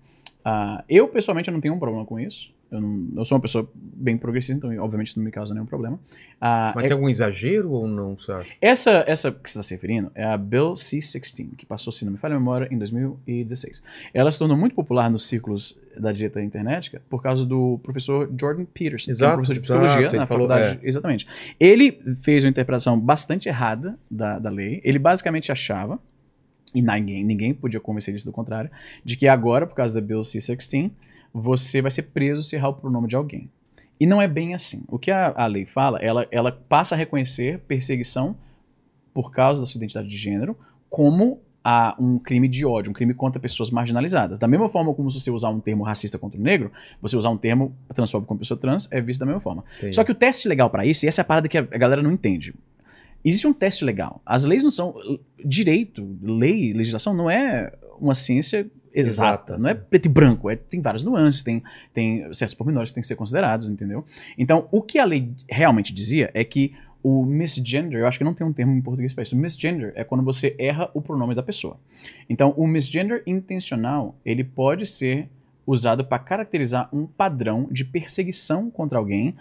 ah, 0.50 0.84
eu, 0.88 1.08
pessoalmente, 1.08 1.48
eu 1.48 1.52
não 1.54 1.60
tenho 1.60 1.74
um 1.74 1.78
problema 1.78 2.04
com 2.06 2.18
isso. 2.18 2.50
Eu, 2.70 2.80
não- 2.82 3.08
eu 3.16 3.24
sou 3.24 3.36
uma 3.36 3.40
pessoa 3.42 3.66
bem 3.74 4.16
progressista, 4.18 4.66
então, 4.66 4.82
obviamente, 4.84 5.08
isso 5.08 5.18
não 5.18 5.24
me 5.24 5.30
causa 5.30 5.54
nenhum 5.54 5.64
problema. 5.66 5.98
Ah, 6.40 6.72
Mas 6.74 6.84
é- 6.84 6.88
tem 6.88 6.94
algum 6.94 7.08
exagero 7.08 7.70
ou 7.70 7.88
não, 7.88 8.12
acha? 8.14 8.46
essa, 8.60 9.04
essa 9.06 9.32
que 9.32 9.38
você 9.50 9.58
está 9.58 9.62
se 9.62 9.74
referindo 9.74 10.10
é 10.14 10.22
a 10.24 10.36
Bill 10.36 10.76
C-16, 10.76 11.56
que 11.56 11.64
passou, 11.66 11.92
se 11.92 12.04
não 12.04 12.12
me 12.12 12.18
falha 12.18 12.36
a 12.36 12.38
memória, 12.38 12.68
em 12.70 12.76
2016. 12.78 13.82
Ela 14.12 14.30
se 14.30 14.38
tornou 14.38 14.56
muito 14.56 14.74
popular 14.74 15.10
nos 15.10 15.26
círculos 15.26 15.78
da 15.98 16.12
direita 16.12 16.40
internet 16.42 16.92
por 17.08 17.22
causa 17.22 17.44
do 17.46 17.80
professor 17.82 18.30
Jordan 18.38 18.64
Peterson, 18.66 19.06
que 19.06 19.10
é 19.10 19.12
um 19.12 19.16
Exato, 19.16 19.34
professor 19.34 19.54
de 19.54 19.60
exato, 19.60 19.80
psicologia 19.80 20.08
ele 20.08 20.16
na 20.18 20.26
faculdade. 20.26 20.78
Exatamente. 20.82 21.26
Ele 21.58 21.92
fez 22.22 22.44
uma 22.44 22.50
interpretação 22.50 22.98
bastante 23.00 23.48
errada 23.48 23.98
da, 24.10 24.38
da 24.38 24.50
lei. 24.50 24.80
Ele 24.84 24.98
basicamente 24.98 25.50
achava 25.50 25.98
e 26.74 26.82
ninguém, 26.82 27.24
ninguém 27.24 27.54
podia 27.54 27.80
convencer 27.80 28.12
eles 28.12 28.24
do 28.24 28.32
contrário, 28.32 28.70
de 29.04 29.16
que 29.16 29.26
agora, 29.26 29.66
por 29.66 29.74
causa 29.74 29.94
da 29.94 30.06
Bill 30.06 30.22
C-16, 30.22 30.90
você 31.32 31.82
vai 31.82 31.90
ser 31.90 32.04
preso 32.04 32.42
se 32.42 32.56
errar 32.56 32.68
o 32.68 32.74
pronome 32.74 33.08
de 33.08 33.16
alguém. 33.16 33.50
E 34.00 34.06
não 34.06 34.22
é 34.22 34.28
bem 34.28 34.54
assim. 34.54 34.84
O 34.88 34.98
que 34.98 35.10
a, 35.10 35.32
a 35.36 35.46
lei 35.46 35.66
fala, 35.66 35.98
ela, 35.98 36.26
ela 36.30 36.52
passa 36.52 36.94
a 36.94 36.98
reconhecer 36.98 37.58
perseguição 37.60 38.36
por 39.12 39.32
causa 39.32 39.60
da 39.60 39.66
sua 39.66 39.78
identidade 39.78 40.08
de 40.08 40.16
gênero 40.16 40.56
como 40.88 41.40
a 41.64 41.94
um 41.98 42.18
crime 42.18 42.48
de 42.48 42.64
ódio, 42.64 42.90
um 42.90 42.94
crime 42.94 43.12
contra 43.12 43.40
pessoas 43.40 43.70
marginalizadas. 43.70 44.38
Da 44.38 44.46
mesma 44.46 44.68
forma 44.68 44.94
como 44.94 45.10
se 45.10 45.20
você 45.20 45.30
usar 45.30 45.50
um 45.50 45.60
termo 45.60 45.84
racista 45.84 46.16
contra 46.16 46.38
o 46.38 46.42
negro, 46.42 46.72
você 47.02 47.16
usar 47.16 47.30
um 47.30 47.36
termo 47.36 47.76
transfóbico 47.94 48.28
contra 48.28 48.40
pessoa 48.40 48.58
trans 48.58 48.88
é 48.90 49.00
visto 49.00 49.20
da 49.20 49.26
mesma 49.26 49.40
forma. 49.40 49.64
Entendi. 49.76 49.94
Só 49.94 50.04
que 50.04 50.12
o 50.12 50.14
teste 50.14 50.48
legal 50.48 50.70
pra 50.70 50.86
isso, 50.86 51.04
e 51.04 51.08
essa 51.08 51.20
é 51.20 51.22
a 51.22 51.24
parada 51.24 51.48
que 51.48 51.58
a 51.58 51.62
galera 51.62 52.00
não 52.00 52.12
entende. 52.12 52.54
Existe 53.24 53.46
um 53.46 53.52
teste 53.52 53.84
legal. 53.84 54.22
As 54.24 54.44
leis 54.44 54.62
não 54.62 54.70
são. 54.70 54.94
Direito, 55.44 56.16
lei, 56.22 56.72
legislação 56.72 57.14
não 57.14 57.28
é 57.30 57.72
uma 58.00 58.14
ciência 58.14 58.70
exata. 58.94 59.52
Exata. 59.52 59.58
Não 59.58 59.68
é 59.68 59.74
preto 59.74 60.06
e 60.06 60.08
branco. 60.08 60.50
É, 60.50 60.56
tem 60.56 60.80
várias 60.80 61.04
nuances, 61.04 61.42
tem, 61.42 61.62
tem 61.92 62.32
certos 62.32 62.54
pormenores 62.54 62.90
que 62.90 62.94
têm 62.94 63.00
que 63.00 63.06
ser 63.06 63.16
considerados, 63.16 63.68
entendeu? 63.68 64.04
Então, 64.36 64.68
o 64.70 64.82
que 64.82 64.98
a 64.98 65.04
lei 65.04 65.30
realmente 65.48 65.92
dizia 65.92 66.30
é 66.34 66.44
que 66.44 66.74
o 67.02 67.24
misgender, 67.24 68.00
eu 68.00 68.06
acho 68.06 68.18
que 68.18 68.24
não 68.24 68.34
tem 68.34 68.46
um 68.46 68.52
termo 68.52 68.72
em 68.72 68.82
português 68.82 69.14
para 69.14 69.22
isso. 69.22 69.36
Misgender 69.36 69.92
é 69.94 70.04
quando 70.04 70.24
você 70.24 70.54
erra 70.58 70.90
o 70.94 71.00
pronome 71.00 71.34
da 71.34 71.42
pessoa. 71.42 71.78
Então, 72.28 72.52
o 72.56 72.66
misgender 72.66 73.22
intencional, 73.26 74.16
ele 74.24 74.42
pode 74.42 74.84
ser 74.86 75.28
usado 75.66 76.04
para 76.04 76.18
caracterizar 76.18 76.88
um 76.92 77.06
padrão 77.06 77.68
de 77.70 77.84
perseguição 77.84 78.70
contra 78.70 78.98
alguém 78.98 79.34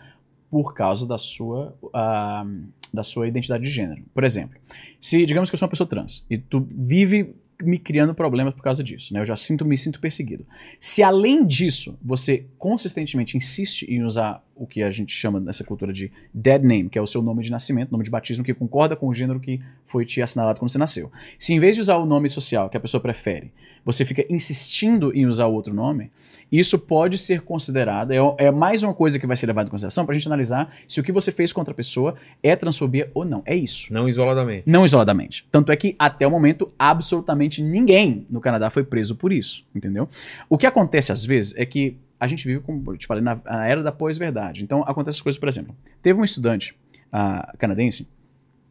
por 0.52 0.74
causa 0.74 1.08
da 1.08 1.18
sua, 1.18 1.76
ah, 1.94 2.46
da 2.94 3.04
sua 3.04 3.28
identidade 3.28 3.64
de 3.64 3.70
gênero. 3.70 4.04
Por 4.14 4.24
exemplo, 4.24 4.58
se 5.00 5.26
digamos 5.26 5.50
que 5.50 5.56
eu 5.56 5.58
sou 5.58 5.66
uma 5.66 5.72
pessoa 5.72 5.88
trans 5.88 6.26
e 6.30 6.38
tu 6.38 6.68
vive 6.72 7.36
me 7.62 7.80
criando 7.80 8.14
problemas 8.14 8.54
por 8.54 8.62
causa 8.62 8.84
disso, 8.84 9.14
né? 9.14 9.20
Eu 9.20 9.26
já 9.26 9.36
sinto 9.36 9.66
me 9.66 9.78
sinto 9.78 10.00
perseguido. 10.00 10.46
Se 10.80 11.02
além 11.02 11.46
disso 11.46 11.98
você 12.04 12.46
consistentemente 12.58 13.36
insiste 13.36 13.84
em 13.84 14.04
usar 14.04 14.44
o 14.56 14.68
que 14.68 14.84
a 14.84 14.92
gente 14.92 15.12
chama 15.12 15.40
nessa 15.40 15.64
cultura 15.64 15.92
de 15.92 16.12
dead 16.34 16.62
name, 16.62 16.90
que 16.90 17.00
é 17.00 17.02
o 17.02 17.08
seu 17.08 17.22
nome 17.22 17.44
de 17.44 17.50
nascimento, 17.50 17.92
nome 17.92 18.04
de 18.04 18.12
batismo 18.12 18.44
que 18.44 18.54
concorda 18.54 18.96
com 18.96 19.08
o 19.08 19.14
gênero 19.14 19.40
que 19.40 19.60
foi 19.86 20.06
te 20.06 20.22
assinalado 20.22 20.60
quando 20.60 20.70
você 20.70 20.78
nasceu. 20.78 21.12
Se 21.40 21.54
em 21.54 21.60
vez 21.60 21.76
de 21.76 21.82
usar 21.82 21.98
o 21.98 22.06
nome 22.06 22.30
social 22.30 22.70
que 22.70 22.78
a 22.78 22.80
pessoa 22.80 23.02
prefere, 23.02 23.52
você 23.84 24.06
fica 24.06 24.26
insistindo 24.30 25.16
em 25.16 25.26
usar 25.26 25.48
o 25.48 25.54
outro 25.54 25.74
nome, 25.74 26.12
isso 26.52 26.80
pode 26.80 27.18
ser 27.18 27.42
considerado, 27.42 28.12
é, 28.12 28.18
é 28.38 28.52
mais 28.52 28.84
uma 28.84 28.94
coisa 28.94 29.20
que 29.20 29.28
vai 29.28 29.36
ser 29.36 29.48
levada 29.48 29.68
em 29.68 29.72
consideração 29.72 30.06
para 30.06 30.14
a 30.14 30.18
gente 30.18 30.28
analisar 30.28 30.74
se 30.88 31.00
o 31.00 31.04
que 31.04 31.12
você 31.12 31.32
fez 31.32 31.52
contra 31.52 31.72
a 31.72 31.76
pessoa 31.76 32.16
é 32.42 32.56
transfobia 32.56 33.12
ou 33.14 33.26
não. 33.26 33.44
É 33.46 33.56
isso. 33.56 33.92
Não 33.94 34.08
isoladamente. 34.08 34.64
Não 34.66 34.86
isoladamente. 34.86 35.46
Tanto 35.52 35.72
é 35.72 35.76
que, 35.76 35.96
até 36.00 36.26
o 36.26 36.32
momento, 36.32 36.72
absolutamente 36.78 37.62
ninguém 37.62 38.26
no 38.30 38.40
Canadá 38.40 38.70
foi 38.70 38.84
preso 38.84 39.16
por 39.16 39.32
isso, 39.32 39.66
entendeu? 39.76 40.10
O 40.50 40.58
que 40.58 40.66
acontece 40.66 41.12
às 41.12 41.24
vezes 41.26 41.54
é 41.58 41.66
que 41.66 41.98
a 42.20 42.28
gente 42.28 42.48
vive, 42.48 42.62
como 42.62 42.84
eu 42.92 42.98
te 42.98 43.06
falei, 43.06 43.24
na, 43.24 43.40
na 43.46 43.68
era 43.68 43.84
da 43.84 43.92
pós-verdade. 43.92 44.64
Então, 44.64 44.84
acontecem 44.88 45.22
coisas, 45.22 45.40
por 45.40 45.48
exemplo, 45.48 45.76
teve 46.02 46.20
um 46.20 46.24
estudante 46.24 46.76
ah, 47.12 47.54
canadense 47.58 48.08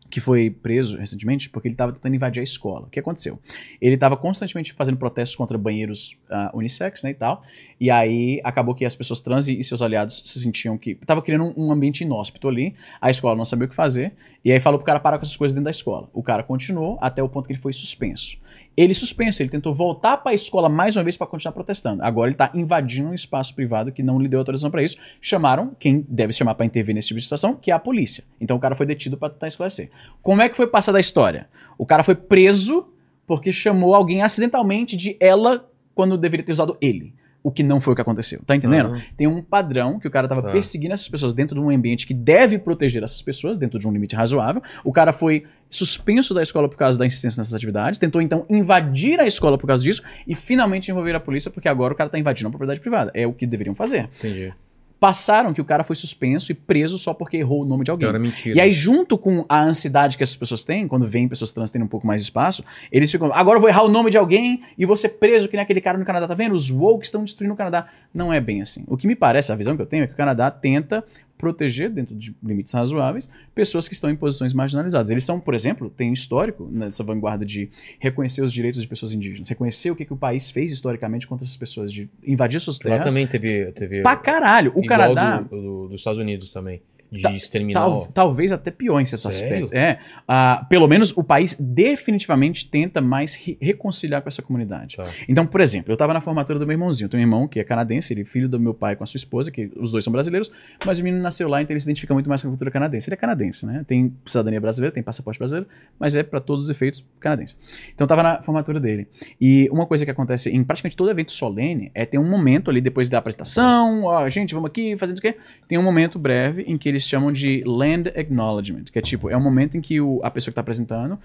que 0.09 0.21
foi 0.21 0.51
preso 0.51 0.97
recentemente 0.97 1.51
porque 1.51 1.69
ele 1.69 1.75
estava 1.75 1.93
tentando 1.93 2.15
invadir 2.15 2.41
a 2.41 2.45
escola. 2.45 2.87
O 2.87 2.91
que 2.91 3.01
aconteceu? 3.01 3.39
Ele 3.81 3.95
estava 3.95 4.17
constantemente 4.17 4.73
fazendo 4.73 4.97
protestos 4.97 5.37
contra 5.37 5.59
banheiros 5.59 6.17
ah, 6.31 6.51
unissex, 6.55 7.03
né, 7.03 7.11
e 7.11 7.15
tal, 7.15 7.43
e 7.81 7.91
aí 7.91 8.41
acabou 8.45 8.75
que 8.75 8.85
as 8.85 8.95
pessoas 8.95 9.21
trans 9.21 9.49
e 9.49 9.57
e 9.57 9.65
seus 9.65 9.81
aliados 9.83 10.23
se 10.25 10.39
sentiam 10.41 10.77
que... 10.77 10.95
Tava 10.95 11.23
criando 11.23 11.45
um, 11.45 11.69
um 11.69 11.73
ambiente 11.73 12.03
inóspito 12.03 12.49
ali, 12.49 12.75
a 13.01 13.11
escola 13.11 13.35
não 13.35 13.45
sabia 13.45 13.67
o 13.67 13.69
que 13.69 13.75
fazer, 13.75 14.13
e 14.45 14.53
aí 14.53 14.61
falou 14.61 14.79
pro 14.79 14.87
cara 14.87 15.01
parar 15.01 15.19
com 15.19 15.23
essas 15.23 15.37
coisas 15.37 15.55
dentro 15.55 15.65
da 15.65 15.71
escola. 15.71 16.09
O 16.13 16.23
cara 16.23 16.43
continuou 16.43 16.99
até 17.01 17.23
o 17.23 17.29
ponto 17.29 17.47
que 17.47 17.53
ele 17.53 17.61
foi 17.61 17.73
suspenso. 17.73 18.39
Ele 18.77 18.93
suspenso, 18.93 19.43
ele 19.43 19.49
tentou 19.49 19.75
voltar 19.75 20.19
para 20.19 20.33
a 20.33 20.35
escola 20.35 20.69
mais 20.69 20.97
uma 20.97 21.03
vez 21.03 21.17
para 21.17 21.27
continuar 21.27 21.53
protestando. 21.53 22.03
Agora 22.03 22.29
ele 22.29 22.35
está 22.35 22.51
invadindo 22.55 23.09
um 23.09 23.15
espaço 23.15 23.55
privado 23.55 23.91
que 23.91 24.03
não 24.03 24.19
lhe 24.21 24.29
deu 24.29 24.39
autorização 24.39 24.71
para 24.71 24.83
isso. 24.83 24.99
Chamaram 25.21 25.75
quem 25.79 26.05
deve 26.07 26.33
se 26.33 26.41
chamar 26.41 26.55
para 26.55 26.67
intervir 26.67 26.95
nesse 26.95 27.09
tipo 27.09 27.19
de 27.19 27.25
situação, 27.25 27.55
que 27.55 27.71
é 27.71 27.75
a 27.75 27.79
polícia. 27.79 28.25
Então 28.39 28.57
o 28.57 28.61
cara 28.61 28.75
foi 28.75 28.85
detido 28.85 29.17
para 29.17 29.31
tentar 29.31 29.47
esclarecer. 29.47 29.91
Como 30.21 30.43
é 30.43 30.49
que 30.49 30.57
foi 30.57 30.67
passada 30.67 30.99
a 30.99 31.01
história? 31.01 31.49
O 31.79 31.87
cara 31.87 32.03
foi 32.03 32.15
preso 32.15 32.87
porque 33.27 33.53
chamou 33.53 33.95
alguém 33.95 34.23
acidentalmente 34.23 34.97
de 34.97 35.17
ela 35.19 35.69
quando 35.95 36.19
deveria 36.19 36.45
ter 36.45 36.53
usado 36.53 36.77
ele. 36.81 37.15
O 37.47 37.51
que 37.53 37.63
não 37.63 37.81
foi 37.81 37.93
o 37.93 37.95
que 37.95 38.03
aconteceu. 38.03 38.41
Tá 38.45 38.57
entendendo? 38.57 38.89
Aham. 38.89 39.03
Tem 39.17 39.29
um 39.29 39.41
padrão 39.41 40.01
que 40.01 40.09
o 40.09 40.11
cara 40.11 40.27
tava 40.27 40.43
Tá. 40.43 40.51
perseguindo 40.51 40.93
essas 40.93 41.09
pessoas 41.09 41.33
dentro 41.33 41.55
de 41.55 41.61
um 41.61 41.71
ambiente 41.71 42.05
que 42.05 42.13
deve 42.13 42.59
proteger 42.59 43.05
essas 43.05 43.23
pessoas, 43.23 43.57
dentro 43.57 43.79
de 43.79 43.87
um 43.87 43.93
limite 43.93 44.17
razoável. 44.17 44.61
O 44.83 44.93
cara 44.93 45.13
foi 45.13 45.45
suspenso 45.71 46.35
da 46.35 46.43
escola 46.43 46.69
por 46.69 46.77
causa 46.77 46.99
da 46.99 47.07
insistência 47.07 47.41
nessas 47.41 47.55
atividades, 47.55 48.01
tentou 48.01 48.21
então 48.21 48.45
invadir 48.51 49.21
a 49.21 49.27
escola 49.27 49.57
por 49.57 49.69
causa 49.69 49.85
disso 49.85 50.03
e 50.27 50.35
finalmente 50.35 50.91
envolver 50.91 51.15
a 51.15 51.21
polícia 51.21 51.49
porque 51.49 51.69
agora 51.69 51.95
o 51.95 51.97
cara 51.97 52.11
tá 52.11 52.19
invadindo 52.19 52.49
a 52.49 52.51
propriedade 52.51 52.81
privada. 52.81 53.13
É 53.15 53.25
o 53.29 53.33
que 53.33 53.47
deveriam 53.47 53.77
fazer. 53.77 54.09
Entendi. 54.19 54.53
Passaram 54.99 55.53
que 55.53 55.61
o 55.61 55.65
cara 55.65 55.85
foi 55.85 55.95
suspenso 55.95 56.51
e 56.51 56.55
preso 56.55 56.97
só 56.99 57.13
porque 57.13 57.37
errou 57.37 57.63
o 57.63 57.65
nome 57.65 57.85
de 57.85 57.91
alguém. 57.91 58.09
Era 58.09 58.19
mentira. 58.19 58.57
E 58.57 58.61
aí, 58.61 58.73
junto 58.73 59.19
com 59.19 59.45
a 59.49 59.63
ansiedade 59.63 60.17
que 60.17 60.23
essas 60.23 60.37
pessoas 60.37 60.65
têm, 60.65 60.89
quando 60.89 61.07
vêm 61.07 61.29
pessoas 61.29 61.53
trans 61.53 61.71
tendo 61.71 61.85
um 61.85 61.89
pouco 61.89 62.07
mais 62.07 62.23
de 62.23 62.27
espaço, 62.29 62.65
eles 62.91 63.11
ficam, 63.11 63.31
agora 63.33 63.59
eu 63.59 63.61
vou 63.61 63.69
errar 63.69 63.83
o 63.83 63.89
nome 63.89 64.11
de 64.11 64.17
alguém 64.17 64.63
e 64.79 64.87
vou 64.87 64.97
ser 64.97 65.11
preso, 65.11 65.49
que 65.49 65.57
nem 65.57 65.63
aquele 65.63 65.81
cara 65.81 65.99
no 65.99 66.05
Canadá, 66.05 66.27
tá 66.27 66.35
vendo? 66.35 66.55
Os 66.55 66.71
woke 66.71 67.05
estão 67.05 67.25
destruindo 67.25 67.53
o 67.53 67.57
Canadá. 67.57 67.89
Não 68.15 68.33
é 68.33 68.41
bem 68.41 68.63
assim. 68.63 68.85
O 68.87 68.97
que 68.97 69.07
me 69.07 69.15
parece, 69.15 69.53
a 69.53 69.55
visão 69.55 69.77
que 69.77 69.83
eu 69.83 69.87
tenho, 69.87 70.05
é 70.05 70.07
que 70.07 70.15
o 70.15 70.17
Canadá 70.17 70.51
tenta 70.51 71.05
proteger, 71.39 71.91
dentro 71.91 72.15
de 72.15 72.35
limites 72.43 72.73
razoáveis, 72.73 73.31
pessoas 73.55 73.87
que 73.89 73.95
estão 73.95 74.11
em 74.11 74.17
posições 74.17 74.53
marginalizadas. 74.55 75.11
Eles 75.11 75.25
são, 75.25 75.39
por 75.39 75.55
exemplo, 75.55 75.93
um 76.01 76.13
histórico 76.13 76.69
nessa 76.73 77.05
vanguarda 77.05 77.45
de 77.45 77.69
reconhecer 77.99 78.43
os 78.43 78.53
direitos 78.53 78.81
de 78.81 78.89
pessoas 78.89 79.13
indígenas, 79.13 79.49
reconhecer 79.49 79.91
o 79.91 79.97
que, 79.97 80.05
que 80.05 80.13
o 80.13 80.17
país 80.17 80.51
fez 80.51 80.73
historicamente 80.73 81.27
contra 81.27 81.45
essas 81.45 81.57
pessoas, 81.57 81.93
de 81.93 82.09
invadir 82.27 82.61
suas 82.61 82.79
Lá 82.81 82.91
terras. 82.93 83.07
também 83.07 83.27
teve. 83.27 83.67
teve 83.73 84.03
Pra 84.03 84.17
caralho. 84.17 84.73
O 84.75 84.85
Canadá. 84.87 85.41
Do, 85.41 85.49
do- 85.61 85.89
dos 85.89 86.01
Estados 86.01 86.21
Unidos 86.21 86.51
também. 86.51 86.81
De 87.11 87.23
Ta- 87.23 87.33
exterminar. 87.33 87.81
Tal- 87.81 88.07
talvez 88.07 88.53
até 88.53 88.71
pior 88.71 89.01
em 89.01 89.05
certos 89.05 89.35
Sério? 89.37 89.65
aspectos. 89.65 89.73
É, 89.73 89.99
ah, 90.27 90.67
pelo 90.69 90.87
menos 90.89 91.17
o 91.17 91.23
país 91.23 91.55
definitivamente 91.59 92.69
tenta 92.69 93.01
mais 93.01 93.35
re- 93.35 93.57
reconciliar 93.61 94.23
com 94.23 94.29
essa 94.29 94.43
comunidade. 94.43 94.97
Tá. 94.97 95.05
Então, 95.29 95.47
por 95.47 95.61
exemplo, 95.61 95.91
eu 95.91 95.95
estava 95.95 96.13
na 96.13 96.21
formatura 96.21 96.59
do 96.59 96.67
meu 96.67 96.75
irmãozinho. 96.75 97.07
Eu 97.07 97.09
tenho 97.11 97.21
um 97.23 97.25
irmão 97.27 97.49
que 97.49 97.59
é 97.61 97.65
canadense, 97.65 98.13
ele 98.13 98.23
é 98.23 98.25
filho 98.25 98.49
do 98.49 98.59
meu 98.61 98.75
pai 98.75 98.97
com 98.97 99.05
a 99.05 99.07
sua 99.07 99.19
esposa, 99.19 99.51
que 99.51 99.71
os 99.77 99.91
dois 99.93 100.05
são 100.05 100.13
brasileiros, 100.13 100.51
mas 100.85 101.01
o 101.01 101.05
menino 101.05 101.23
nasceu 101.23 101.49
lá, 101.49 101.63
então 101.63 101.73
ele 101.75 101.81
se 101.81 101.87
identifica 101.87 102.13
muito 102.15 102.29
mais 102.29 102.43
com 102.43 102.49
a 102.49 102.51
cultura 102.51 102.71
canadense. 102.71 103.09
Ele 103.09 103.15
é 103.15 103.17
canadense, 103.17 103.65
né? 103.67 103.85
Tem 103.87 104.13
cidadania 104.27 104.61
brasileira, 104.61 104.93
tem 104.93 105.03
passaporte 105.03 105.39
brasileiro, 105.39 105.69
mas 105.99 106.17
é 106.17 106.23
para 106.23 106.41
todos 106.41 106.65
os 106.65 106.71
efeitos 106.71 107.05
canadense. 107.21 107.57
Então 107.95 108.05
eu 108.05 108.09
tava 108.09 108.23
na 108.23 108.43
formatura 108.43 108.81
dele. 108.81 109.07
E 109.41 109.69
uma 109.71 109.87
coisa 109.87 110.05
que 110.05 110.11
acontece 110.11 110.51
em 110.51 110.63
praticamente 110.65 110.97
todo 110.97 111.11
evento 111.11 111.33
solene 111.33 111.91
é 111.95 112.05
ter 112.05 112.19
um 112.19 112.29
momento 112.29 112.71
ali 112.71 112.81
depois 112.81 113.09
da 113.09 113.19
apresentação, 113.19 114.05
ó, 114.05 114.29
gente, 114.29 114.55
vamos 114.55 114.69
aqui, 114.69 114.97
fazendo 114.97 115.17
isso 115.19 115.27
aqui. 115.27 115.39
Tem 115.69 115.79
um 115.79 115.83
momento 115.83 116.19
breve 116.19 116.63
em 116.63 116.77
que 116.77 116.89
eles 116.97 117.09
chamam 117.09 117.31
de 117.33 117.63
land 117.67 118.09
acknowledgement, 118.17 118.85
que 118.93 118.99
é 118.99 119.03
tipo, 119.03 119.31
é 119.31 119.37
um 119.37 119.43
momento 119.43 119.77
em 119.77 119.81
que 119.81 120.01
o- 120.01 120.21
a 120.25 120.31
pessoa 120.31 120.51
que 120.53 120.57
tá 120.57 120.61
apresentando 120.61 121.19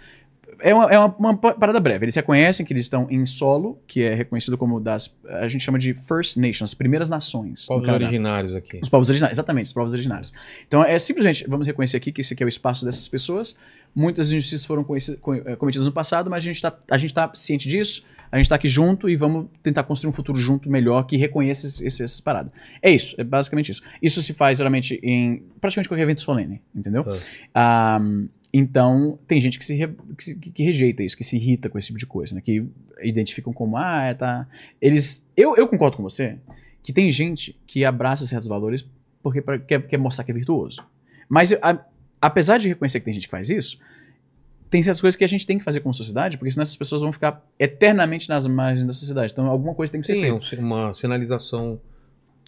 é 0.59 0.75
uma, 0.75 0.85
é 0.91 0.99
uma, 0.99 1.15
uma 1.17 1.37
pa- 1.37 1.53
parada 1.55 1.79
breve. 1.79 2.05
Eles 2.05 2.13
reconhecem 2.15 2.63
que 2.63 2.71
eles 2.71 2.85
estão 2.85 3.07
em 3.09 3.25
solo, 3.25 3.79
que 3.87 4.01
é 4.03 4.13
reconhecido 4.13 4.55
como 4.57 4.79
das. 4.79 5.17
A 5.41 5.47
gente 5.47 5.61
chama 5.63 5.79
de 5.79 5.93
First 5.95 6.37
Nations, 6.37 6.73
primeiras 6.75 7.09
nações. 7.09 7.65
Povos 7.65 7.87
originários 8.05 8.53
aqui. 8.53 8.79
Os 8.83 8.87
povos 8.89 9.09
originários, 9.09 9.35
exatamente, 9.37 9.65
os 9.65 9.73
povos 9.73 9.93
originários. 9.93 10.31
Então 10.67 10.83
é 10.83 10.99
simplesmente, 10.99 11.45
vamos 11.47 11.65
reconhecer 11.65 11.97
aqui 11.97 12.11
que 12.11 12.21
esse 12.21 12.33
aqui 12.35 12.43
é 12.43 12.45
o 12.45 12.49
espaço 12.49 12.85
dessas 12.85 13.07
pessoas. 13.07 13.55
Muitas 13.95 14.31
injustiças 14.31 14.65
foram 14.65 14.85
eh, 15.45 15.55
cometidas 15.55 15.85
no 15.87 15.91
passado, 15.91 16.29
mas 16.29 16.43
a 16.43 16.45
gente 16.45 16.57
está 16.57 16.69
tá 16.71 17.31
ciente 17.33 17.67
disso, 17.67 18.05
a 18.31 18.37
gente 18.37 18.45
está 18.45 18.55
aqui 18.55 18.67
junto 18.67 19.09
e 19.09 19.15
vamos 19.15 19.47
tentar 19.61 19.83
construir 19.83 20.09
um 20.09 20.13
futuro 20.13 20.37
junto 20.39 20.69
melhor 20.69 21.03
que 21.03 21.17
reconheça 21.17 21.85
essas 21.85 22.19
paradas. 22.21 22.51
É 22.81 22.89
isso, 22.89 23.15
é 23.19 23.23
basicamente 23.23 23.69
isso. 23.71 23.81
Isso 24.01 24.21
se 24.23 24.33
faz 24.33 24.57
geralmente 24.57 24.99
em 25.03 25.43
praticamente 25.59 25.89
qualquer 25.89 26.03
evento 26.03 26.21
solene, 26.21 26.61
entendeu? 26.73 27.03
Tá. 27.03 27.19
Ah, 27.53 27.99
então, 28.53 29.17
tem 29.27 29.39
gente 29.39 29.57
que 29.57 29.63
se, 29.65 29.75
re- 29.75 29.95
que, 30.17 30.51
que 30.51 30.63
rejeita 30.63 31.01
isso, 31.03 31.15
que 31.15 31.23
se 31.23 31.37
irrita 31.37 31.69
com 31.69 31.77
esse 31.77 31.87
tipo 31.87 31.99
de 31.99 32.05
coisa, 32.05 32.35
né? 32.35 32.41
Que 32.41 32.65
identificam 33.01 33.53
como, 33.53 33.77
ah, 33.77 34.03
é, 34.03 34.13
tá. 34.13 34.45
Eles. 34.81 35.25
Eu, 35.37 35.55
eu 35.55 35.67
concordo 35.67 35.97
com 35.97 36.03
você 36.03 36.37
que 36.83 36.91
tem 36.91 37.09
gente 37.11 37.55
que 37.67 37.85
abraça 37.85 38.25
certos 38.25 38.47
valores 38.47 38.85
porque 39.23 39.41
pra- 39.41 39.57
quer, 39.59 39.81
quer 39.87 39.97
mostrar 39.97 40.23
que 40.25 40.31
é 40.31 40.33
virtuoso. 40.33 40.83
Mas, 41.29 41.53
a- 41.53 41.85
apesar 42.19 42.57
de 42.57 42.67
reconhecer 42.69 42.99
que 42.99 43.05
tem 43.05 43.13
gente 43.13 43.27
que 43.27 43.31
faz 43.31 43.49
isso, 43.49 43.79
tem 44.71 44.81
certas 44.81 44.99
coisas 45.01 45.15
que 45.15 45.23
a 45.23 45.27
gente 45.27 45.45
tem 45.45 45.57
que 45.59 45.63
fazer 45.63 45.81
como 45.81 45.93
sociedade, 45.93 46.37
porque 46.37 46.49
senão 46.49 46.63
essas 46.63 46.75
pessoas 46.77 47.01
vão 47.03 47.11
ficar 47.11 47.45
eternamente 47.59 48.27
nas 48.29 48.47
margens 48.47 48.87
da 48.87 48.93
sociedade. 48.93 49.33
Então, 49.33 49.45
alguma 49.47 49.75
coisa 49.75 49.91
tem 49.91 50.01
que 50.01 50.07
ser 50.07 50.13
Sim, 50.15 50.21
feita. 50.39 50.61
um- 50.61 50.65
uma 50.65 50.93
sinalização. 50.95 51.79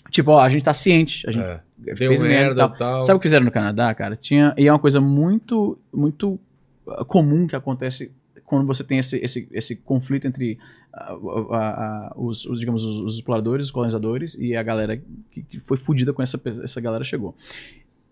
Tipo, 0.09 0.31
ó, 0.31 0.39
a 0.39 0.49
gente 0.49 0.63
tá 0.63 0.73
ciente, 0.73 1.27
a 1.27 1.31
gente 1.31 1.43
É, 1.45 1.95
fez 1.95 2.21
merda 2.21 2.53
e 2.53 2.55
tal. 2.55 2.69
tal. 2.75 3.03
Sabe 3.03 3.17
o 3.17 3.19
que 3.19 3.23
fizeram 3.25 3.45
no 3.45 3.51
Canadá, 3.51 3.93
cara? 3.93 4.15
Tinha, 4.15 4.53
e 4.57 4.67
é 4.67 4.71
uma 4.71 4.79
coisa 4.79 4.99
muito, 5.01 5.77
muito 5.93 6.39
ah, 6.87 7.03
comum 7.05 7.45
que 7.47 7.55
acontece 7.55 8.11
quando 8.45 8.65
você 8.67 8.83
tem 8.83 8.99
esse, 8.99 9.17
esse, 9.17 9.47
esse 9.51 9.75
conflito 9.75 10.25
entre 10.27 10.57
ah, 10.93 12.11
os, 12.15 12.45
os, 12.45 12.59
digamos, 12.59 12.83
os, 12.85 12.99
os 13.01 13.15
exploradores, 13.15 13.65
os 13.67 13.71
colonizadores 13.71 14.35
e 14.35 14.55
a 14.55 14.61
galera 14.63 15.01
que, 15.31 15.41
que 15.43 15.59
foi 15.59 15.77
fudida 15.77 16.13
com 16.13 16.21
essa, 16.21 16.39
essa 16.63 16.79
galera 16.79 17.03
chegou. 17.03 17.35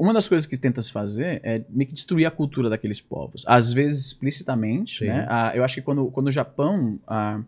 Uma 0.02 0.14
das 0.16 0.28
coisas 0.28 0.48
que 0.48 0.58
tenta 0.58 0.82
se 0.82 0.92
fazer 0.92 1.40
é 1.44 1.62
meio 1.70 1.88
que 1.88 1.94
destruir 1.94 2.26
a 2.26 2.32
cultura 2.32 2.72
daqueles 2.72 3.00
povos. 3.00 3.44
Às 3.46 3.72
vezes 3.72 4.08
explicitamente, 4.08 5.00
Sim. 5.00 5.06
né? 5.06 5.28
Ah, 5.30 5.52
eu 5.54 5.64
acho 5.64 5.76
que 5.76 5.82
quando, 5.84 6.08
quando 6.08 6.26
o 6.26 6.32
Japão 6.32 7.00
ah, 7.08 7.40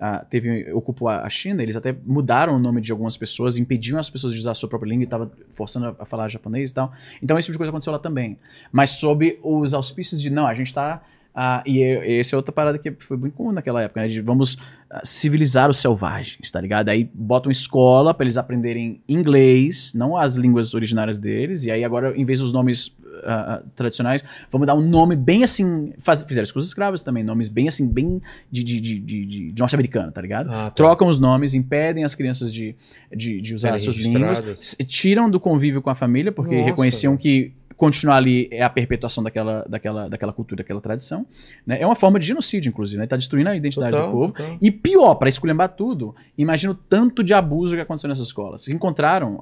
ah, 0.00 0.26
teve, 0.28 0.72
ocupou 0.72 1.08
a 1.08 1.30
China, 1.30 1.62
eles 1.62 1.76
até 1.76 1.94
mudaram 2.04 2.56
o 2.56 2.58
nome 2.58 2.80
de 2.80 2.90
algumas 2.90 3.16
pessoas, 3.16 3.56
impediam 3.56 3.96
as 3.96 4.10
pessoas 4.10 4.32
de 4.32 4.40
usar 4.40 4.50
a 4.50 4.54
sua 4.54 4.68
própria 4.68 4.90
língua 4.90 5.02
e 5.02 5.04
estavam 5.04 5.30
forçando 5.52 5.96
a, 6.00 6.04
falar 6.04 6.28
japonês 6.28 6.72
e 6.72 6.74
tal. 6.74 6.92
Então 7.22 7.38
esse 7.38 7.46
tipo 7.46 7.52
de 7.52 7.58
coisa 7.58 7.70
aconteceu 7.70 7.92
lá 7.92 7.98
também. 8.00 8.36
Mas 8.72 8.90
sob 8.90 9.38
os 9.40 9.72
auspícios 9.72 10.20
de, 10.20 10.30
não, 10.30 10.48
a 10.48 10.54
gente 10.54 10.74
tá... 10.74 11.02
ah, 11.34 11.62
e 11.64 11.82
essa 12.18 12.34
é 12.34 12.36
outra 12.36 12.52
parada 12.52 12.78
que 12.78 12.90
foi 13.00 13.16
muito 13.16 13.34
comum 13.34 13.52
naquela 13.52 13.82
época, 13.82 14.02
né? 14.02 14.08
De 14.08 14.20
vamos 14.20 14.58
ah, 14.90 15.00
civilizar 15.04 15.70
os 15.70 15.78
selvagens, 15.78 16.50
tá 16.50 16.60
ligado? 16.60 16.88
Aí 16.88 17.08
botam 17.14 17.50
escola 17.50 18.12
pra 18.12 18.24
eles 18.24 18.36
aprenderem 18.36 19.00
inglês, 19.08 19.92
não 19.94 20.16
as 20.16 20.36
línguas 20.36 20.74
originárias 20.74 21.18
deles, 21.18 21.64
e 21.64 21.70
aí 21.70 21.84
agora, 21.84 22.16
em 22.16 22.24
vez 22.24 22.40
dos 22.40 22.52
nomes 22.52 22.96
ah, 23.24 23.62
tradicionais, 23.74 24.24
vamos 24.50 24.66
dar 24.66 24.74
um 24.74 24.80
nome 24.80 25.14
bem 25.14 25.44
assim. 25.44 25.92
Faz, 26.00 26.22
fizeram 26.24 26.42
isso 26.42 26.52
com 26.52 26.58
os 26.58 26.66
escravos 26.66 27.02
também, 27.02 27.22
nomes 27.22 27.48
bem 27.48 27.68
assim, 27.68 27.86
bem 27.86 28.20
de, 28.50 28.64
de, 28.64 28.80
de, 28.80 28.98
de, 29.00 29.26
de- 29.26 29.54
norte-americano, 29.58 30.10
tá 30.10 30.20
ligado? 30.20 30.48
Ah, 30.50 30.64
tá. 30.64 30.70
Trocam 30.70 31.08
os 31.08 31.18
nomes, 31.18 31.54
impedem 31.54 32.02
as 32.02 32.14
crianças 32.14 32.52
de, 32.52 32.74
de, 33.14 33.40
de 33.40 33.54
usar 33.54 33.68
Serem 33.68 33.76
as 33.76 33.82
suas 33.82 33.96
línguas, 33.96 34.76
tiram 34.86 35.30
do 35.30 35.38
convívio 35.38 35.80
com 35.80 35.90
a 35.90 35.94
família, 35.94 36.32
porque 36.32 36.54
Nossa, 36.54 36.66
reconheciam 36.66 37.12
velho. 37.12 37.22
que 37.22 37.59
continuar 37.80 38.16
ali 38.16 38.46
é 38.50 38.62
a 38.62 38.68
perpetuação 38.68 39.24
daquela, 39.24 39.64
daquela, 39.66 40.06
daquela 40.06 40.32
cultura, 40.34 40.58
daquela 40.58 40.82
tradição. 40.82 41.24
Né? 41.66 41.80
É 41.80 41.86
uma 41.86 41.94
forma 41.96 42.18
de 42.20 42.26
genocídio, 42.26 42.68
inclusive, 42.68 43.00
né? 43.00 43.06
Tá 43.06 43.16
destruindo 43.16 43.48
a 43.48 43.56
identidade 43.56 43.92
Total, 43.92 44.06
do 44.06 44.12
povo. 44.12 44.32
total. 44.34 44.58
E 44.60 44.70
pior, 44.70 45.14
para 45.14 45.30
esculhambar 45.30 45.70
tudo, 45.70 46.14
imagina 46.36 46.72
o 46.72 46.76
tanto 46.76 47.24
de 47.24 47.32
abuso 47.32 47.74
que 47.74 47.80
aconteceu 47.80 48.08
nessas 48.08 48.26
escolas. 48.26 48.68
Encontraram, 48.68 49.40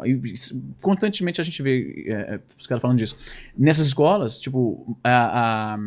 constantemente 0.80 1.40
a 1.40 1.44
gente 1.44 1.60
vê 1.62 2.04
é, 2.06 2.12
é, 2.34 2.40
os 2.56 2.66
caras 2.66 2.80
falando 2.80 2.98
disso. 2.98 3.18
Nessas 3.58 3.88
escolas, 3.88 4.38
tipo, 4.38 4.96
a, 5.02 5.74
a- 5.74 5.78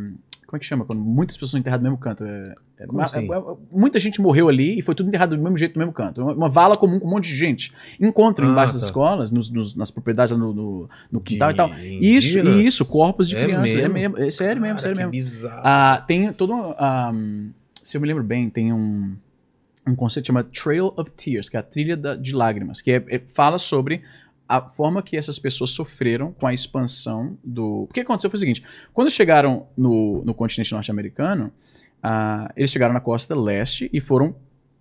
como 0.52 0.58
é 0.58 0.60
que 0.60 0.66
chama? 0.66 0.84
Quando 0.84 1.00
muitas 1.02 1.38
pessoas 1.38 1.52
são 1.52 1.60
enterradas 1.62 1.82
no 1.84 1.90
mesmo 1.90 1.98
canto. 1.98 2.26
É- 2.26 2.54
é- 2.80 2.86
Como 2.86 2.98
ma- 2.98 3.06
assim? 3.06 3.20
é- 3.32 3.36
é- 3.38 3.56
muita 3.72 3.98
gente 4.00 4.20
morreu 4.20 4.50
ali 4.50 4.78
e 4.78 4.82
foi 4.82 4.94
tudo 4.94 5.08
enterrado 5.08 5.36
do 5.38 5.42
mesmo 5.42 5.58
jeito, 5.58 5.76
no 5.76 5.80
mesmo 5.80 5.94
canto. 5.94 6.22
Uma, 6.22 6.34
uma 6.34 6.50
vala 6.50 6.76
comum 6.76 7.00
com 7.00 7.08
um 7.08 7.10
monte 7.10 7.30
de 7.30 7.36
gente. 7.38 7.74
Encontram 8.00 8.50
Ah, 8.50 8.52
embaixo 8.52 8.74
tá. 8.74 8.80
das 8.80 8.84
escolas, 8.86 9.32
nos- 9.32 9.50
nos- 9.50 9.76
nas 9.76 9.90
propriedades, 9.90 10.38
no, 10.38 10.54
no, 10.54 10.90
no 11.10 11.22
quintal 11.22 11.48
De 11.50 11.54
e 11.54 11.58
tal. 11.58 11.70
Isso, 11.70 12.38
indígenas? 12.38 12.56
isso, 12.58 12.86
corpos 12.86 13.30
de 13.30 13.38
É 13.38 13.44
crianças. 13.44 13.78
É 13.78 13.88
mesmo? 13.88 14.18
é 14.18 14.30
sério 14.30 14.62
mesmo, 14.62 14.76
Cara, 14.76 14.82
sério 14.82 14.98
mesmo. 14.98 15.12
bizarro. 15.12 15.62
Ah, 15.64 16.04
tem 16.06 16.34
todo 16.34 16.54
um, 16.54 16.76
ah, 16.78 17.14
se 17.82 17.96
eu 17.96 18.02
me 18.02 18.08
lembro 18.08 18.24
bem, 18.24 18.50
tem 18.50 18.74
um, 18.74 19.16
um 19.88 19.96
conceito 19.96 20.28
chamado 20.28 20.50
Trail 20.50 20.92
of 20.98 21.10
Tears, 21.12 21.48
que 21.50 21.56
é 21.56 21.60
a 21.60 21.64
trilha 21.64 21.96
da- 21.96 22.16
de 22.16 22.36
lágrimas, 22.36 22.82
que 22.82 22.92
é- 22.92 23.04
é- 23.08 23.22
fala 23.34 23.58
sobre 23.58 24.02
a 24.52 24.60
forma 24.60 25.02
que 25.02 25.16
essas 25.16 25.40
pessoas 25.40 25.70
sofreram 25.70 26.34
com 26.34 26.46
a 26.46 26.54
expansão 26.54 27.38
do... 27.42 27.84
O 27.84 27.94
que 27.94 28.02
aconteceu 28.02 28.30
foi 28.30 28.36
o 28.36 28.40
seguinte, 28.40 28.62
quando 28.94 29.10
chegaram 29.10 29.68
no, 29.78 30.22
no 30.26 30.34
continente 30.34 30.74
norte-americano, 30.74 31.54
ah, 32.04 32.52
eles 32.58 32.70
chegaram 32.70 32.94
na 32.94 33.00
costa 33.00 33.34
leste 33.34 33.90
e 33.94 34.02
foram 34.02 34.36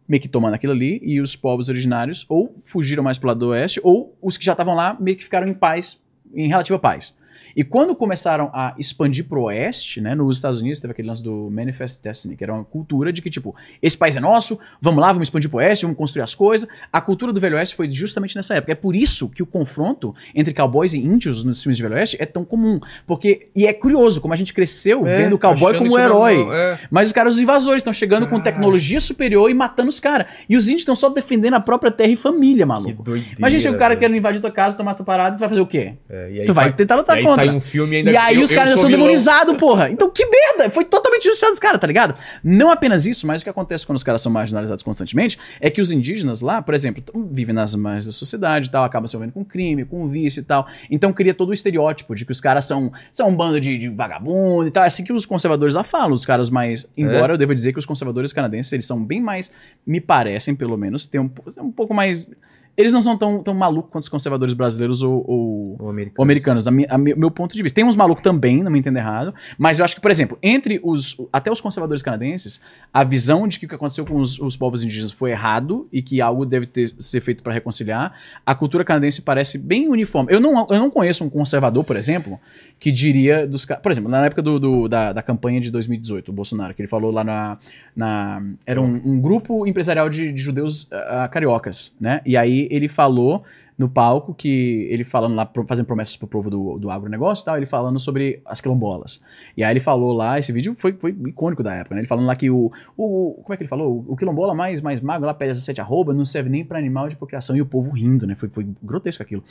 meio 0.08 0.20
que 0.20 0.28
tomando 0.28 0.54
aquilo 0.54 0.72
ali, 0.72 1.00
e 1.04 1.20
os 1.20 1.36
povos 1.36 1.68
originários 1.68 2.26
ou 2.28 2.52
fugiram 2.64 3.04
mais 3.04 3.16
pro 3.16 3.28
lado 3.28 3.38
do 3.38 3.48
oeste, 3.50 3.80
ou 3.84 4.18
os 4.20 4.36
que 4.36 4.44
já 4.44 4.52
estavam 4.52 4.74
lá 4.74 4.96
meio 4.98 5.16
que 5.16 5.22
ficaram 5.22 5.46
em 5.46 5.54
paz, 5.54 6.00
em 6.34 6.48
relativa 6.48 6.76
paz. 6.76 7.16
E 7.56 7.64
quando 7.64 7.94
começaram 7.94 8.50
a 8.52 8.74
expandir 8.78 9.24
pro 9.26 9.42
oeste, 9.42 10.00
né, 10.00 10.14
nos 10.14 10.36
Estados 10.36 10.60
Unidos, 10.60 10.80
teve 10.80 10.92
aquele 10.92 11.08
lance 11.08 11.22
do 11.22 11.48
Manifest 11.50 12.02
Destiny, 12.02 12.36
que 12.36 12.44
era 12.44 12.52
uma 12.54 12.64
cultura 12.64 13.12
de 13.12 13.20
que, 13.22 13.30
tipo, 13.30 13.54
esse 13.82 13.96
país 13.96 14.16
é 14.16 14.20
nosso, 14.20 14.58
vamos 14.80 15.00
lá, 15.00 15.08
vamos 15.12 15.26
expandir 15.28 15.48
pro 15.50 15.58
oeste, 15.58 15.84
vamos 15.84 15.98
construir 15.98 16.22
as 16.22 16.34
coisas. 16.34 16.68
A 16.92 17.00
cultura 17.00 17.32
do 17.32 17.40
Velho 17.40 17.56
Oeste 17.56 17.74
foi 17.74 17.90
justamente 17.90 18.36
nessa 18.36 18.54
época. 18.54 18.72
É 18.72 18.74
por 18.74 18.94
isso 18.94 19.28
que 19.28 19.42
o 19.42 19.46
confronto 19.46 20.14
entre 20.34 20.54
cowboys 20.54 20.92
e 20.94 20.98
índios 20.98 21.44
nos 21.44 21.62
filmes 21.62 21.76
de 21.76 21.82
Velho 21.82 21.94
Oeste 21.96 22.16
é 22.20 22.26
tão 22.26 22.44
comum. 22.44 22.80
Porque, 23.06 23.48
e 23.54 23.66
é 23.66 23.72
curioso, 23.72 24.20
como 24.20 24.32
a 24.34 24.36
gente 24.36 24.52
cresceu 24.54 25.06
É, 25.06 25.22
vendo 25.24 25.34
o 25.34 25.38
cowboy 25.38 25.74
como 25.74 25.86
isso 25.88 25.98
herói. 25.98 26.36
normal, 26.36 26.54
é. 26.54 26.80
Mas 26.90 27.08
os 27.08 27.12
caras, 27.12 27.34
os 27.34 27.40
invasores, 27.40 27.80
estão 27.80 27.92
chegando 27.92 28.26
com 28.26 28.38
Cara. 28.38 28.52
tecnologia 28.52 29.00
superior 29.00 29.50
e 29.50 29.54
matando 29.54 29.88
os 29.88 29.98
caras. 30.00 30.26
E 30.48 30.56
os 30.56 30.64
índios 30.66 30.82
estão 30.82 30.94
só 30.96 31.08
defendendo 31.08 31.54
a 31.54 31.60
própria 31.60 31.90
terra 31.90 32.10
e 32.10 32.16
família, 32.16 32.64
Que 32.64 32.68
maluco. 32.68 33.02
doideira. 33.02 33.36
Imagina 33.38 33.70
o 33.70 33.78
cara 33.78 33.88
velho. 33.90 34.00
querendo 34.00 34.16
invadir 34.16 34.40
tua 34.40 34.50
casa, 34.50 34.76
tomar 34.76 34.94
tua 34.94 35.04
parada, 35.04 35.36
tu 35.36 35.40
vai 35.40 35.48
fazer 35.48 35.60
o 35.60 35.66
quê? 35.66 35.94
É, 36.08 36.44
tu 36.46 36.54
vai 36.54 36.66
faz- 36.66 36.76
tentar 36.76 36.96
lutar 36.96 37.20
contra. 37.22 37.39
Um 37.48 37.60
filme 37.60 37.96
ainda 37.96 38.10
E 38.10 38.16
aí 38.16 38.36
eu- 38.36 38.42
os 38.42 38.52
caras 38.52 38.70
já 38.72 38.76
são 38.76 38.90
demonizados, 38.90 39.56
porra. 39.56 39.88
Então 39.90 40.10
que 40.10 40.26
merda! 40.26 40.68
Foi 40.70 40.84
totalmente 40.84 41.22
injustiçado 41.24 41.52
os 41.52 41.58
caras, 41.58 41.80
tá 41.80 41.86
ligado? 41.86 42.14
Não 42.44 42.70
apenas 42.70 43.06
isso, 43.06 43.26
mas 43.26 43.40
o 43.40 43.44
que 43.44 43.50
acontece 43.50 43.86
quando 43.86 43.96
os 43.96 44.04
caras 44.04 44.20
são 44.20 44.30
marginalizados 44.30 44.82
constantemente 44.82 45.38
é 45.60 45.70
que 45.70 45.80
os 45.80 45.92
indígenas 45.92 46.40
lá, 46.40 46.60
por 46.60 46.74
exemplo, 46.74 47.02
vivem 47.30 47.54
nas 47.54 47.74
margens 47.74 48.06
da 48.06 48.12
sociedade 48.12 48.68
e 48.68 48.70
tal, 48.70 48.84
acabam 48.84 49.06
se 49.06 49.16
envolvendo 49.16 49.32
com 49.34 49.44
crime, 49.44 49.84
com 49.84 50.06
vício 50.08 50.40
e 50.40 50.44
tal. 50.44 50.66
Então 50.90 51.12
cria 51.12 51.32
todo 51.32 51.50
o 51.50 51.52
estereótipo 51.52 52.14
de 52.14 52.24
que 52.26 52.32
os 52.32 52.40
caras 52.40 52.64
são, 52.64 52.92
são 53.12 53.28
um 53.28 53.36
bando 53.36 53.60
de, 53.60 53.78
de 53.78 53.88
vagabundo 53.88 54.66
e 54.66 54.70
tal. 54.70 54.84
É 54.84 54.86
assim 54.86 55.04
que 55.04 55.12
os 55.12 55.24
conservadores 55.24 55.74
lá 55.74 55.84
falam, 55.84 56.12
os 56.12 56.26
caras 56.26 56.50
mais. 56.50 56.86
Embora 56.96 57.32
eu 57.34 57.38
devo 57.38 57.54
dizer 57.54 57.72
que 57.72 57.78
os 57.78 57.86
conservadores 57.86 58.32
canadenses, 58.32 58.72
eles 58.72 58.86
são 58.86 59.02
bem 59.02 59.20
mais, 59.20 59.52
me 59.86 60.00
parecem, 60.00 60.54
pelo 60.54 60.76
menos, 60.76 61.06
ter 61.06 61.18
um, 61.18 61.30
um 61.58 61.70
pouco 61.70 61.94
mais. 61.94 62.28
Eles 62.76 62.92
não 62.92 63.02
são 63.02 63.16
tão, 63.18 63.42
tão 63.42 63.52
malucos 63.52 63.90
quanto 63.90 64.02
os 64.04 64.08
conservadores 64.08 64.54
brasileiros 64.54 65.02
ou- 65.02 65.22
ou, 65.28 65.76
O 65.78 65.88
americano. 65.90 66.14
ou 66.18 66.22
americanos, 66.24 66.66
a 66.66 66.70
mi- 66.70 66.86
a 66.88 66.96
mi- 66.96 67.14
meu 67.14 67.30
ponto 67.30 67.54
de 67.54 67.62
vista. 67.62 67.74
Tem 67.76 67.84
uns 67.84 67.96
malucos 67.96 68.22
também, 68.22 68.62
não 68.62 68.70
me 68.70 68.78
entenda 68.78 68.98
errado, 68.98 69.34
mas 69.58 69.78
eu 69.78 69.84
acho 69.84 69.94
que, 69.94 70.00
por 70.00 70.10
exemplo, 70.10 70.38
entre 70.42 70.80
os 70.82 71.16
até 71.32 71.50
os 71.50 71.60
conservadores 71.60 72.02
canadenses, 72.02 72.60
a 72.92 73.04
visão 73.04 73.46
de 73.46 73.58
que 73.58 73.66
o 73.66 73.68
que 73.68 73.74
aconteceu 73.74 74.06
com 74.06 74.16
os, 74.16 74.38
os 74.40 74.56
povos 74.56 74.82
indígenas 74.82 75.12
foi 75.12 75.30
errado 75.30 75.86
e 75.92 76.00
que 76.00 76.20
algo 76.20 76.46
deve 76.46 76.66
ter, 76.66 76.86
ser 76.98 77.20
feito 77.20 77.42
para 77.42 77.52
reconciliar, 77.52 78.14
a 78.46 78.54
cultura 78.54 78.84
canadense 78.84 79.22
parece 79.22 79.58
bem 79.58 79.88
uniforme. 79.88 80.32
Eu 80.32 80.40
não, 80.40 80.66
eu 80.70 80.78
não 80.78 80.90
conheço 80.90 81.24
um 81.24 81.28
conservador, 81.30 81.84
por 81.84 81.96
exemplo, 81.96 82.40
que 82.78 82.90
diria 82.90 83.46
dos 83.46 83.66
Por 83.66 83.92
exemplo, 83.92 84.10
na 84.10 84.24
época 84.24 84.40
do, 84.42 84.58
do- 84.58 84.88
da, 84.88 85.12
da 85.12 85.22
campanha 85.22 85.60
de 85.60 85.70
2018, 85.70 86.30
o 86.30 86.32
Bolsonaro, 86.32 86.72
que 86.74 86.80
ele 86.80 86.88
falou 86.88 87.10
lá 87.10 87.22
na. 87.22 87.58
na 87.94 88.42
era 88.66 88.80
um, 88.80 89.00
um 89.04 89.20
grupo 89.20 89.66
empresarial 89.66 90.08
de, 90.08 90.32
de 90.32 90.40
judeus 90.40 90.88
ah, 90.90 91.28
cariocas, 91.30 91.94
né? 92.00 92.20
E 92.24 92.36
aí 92.36 92.59
ele 92.70 92.88
falou 92.88 93.44
no 93.80 93.88
palco 93.88 94.34
que 94.34 94.86
ele 94.90 95.04
falando 95.04 95.34
lá, 95.34 95.50
fazendo 95.66 95.86
promessas 95.86 96.14
pro 96.14 96.28
povo 96.28 96.50
do, 96.50 96.78
do 96.78 96.90
agronegócio 96.90 97.42
e 97.42 97.44
tal, 97.46 97.56
ele 97.56 97.64
falando 97.64 97.98
sobre 97.98 98.42
as 98.44 98.60
quilombolas. 98.60 99.22
E 99.56 99.64
aí 99.64 99.72
ele 99.72 99.80
falou 99.80 100.12
lá, 100.12 100.38
esse 100.38 100.52
vídeo 100.52 100.74
foi, 100.74 100.92
foi 100.92 101.16
icônico 101.26 101.62
da 101.62 101.74
época, 101.74 101.94
né? 101.94 102.02
Ele 102.02 102.06
falando 102.06 102.26
lá 102.26 102.36
que 102.36 102.50
o, 102.50 102.70
o. 102.94 103.40
Como 103.42 103.54
é 103.54 103.56
que 103.56 103.62
ele 103.62 103.70
falou? 103.70 104.04
O 104.06 104.14
quilombola 104.18 104.54
mais, 104.54 104.82
mais 104.82 105.00
magro 105.00 105.26
lá 105.26 105.32
pede 105.32 105.52
17 105.52 105.80
arroba, 105.80 106.12
não 106.12 106.26
serve 106.26 106.50
nem 106.50 106.62
para 106.62 106.78
animal 106.78 107.08
de 107.08 107.16
procriação. 107.16 107.56
E 107.56 107.62
o 107.62 107.66
povo 107.66 107.90
rindo, 107.90 108.26
né? 108.26 108.34
Foi, 108.34 108.50
foi 108.50 108.68
grotesco 108.82 109.22
aquilo. 109.22 109.42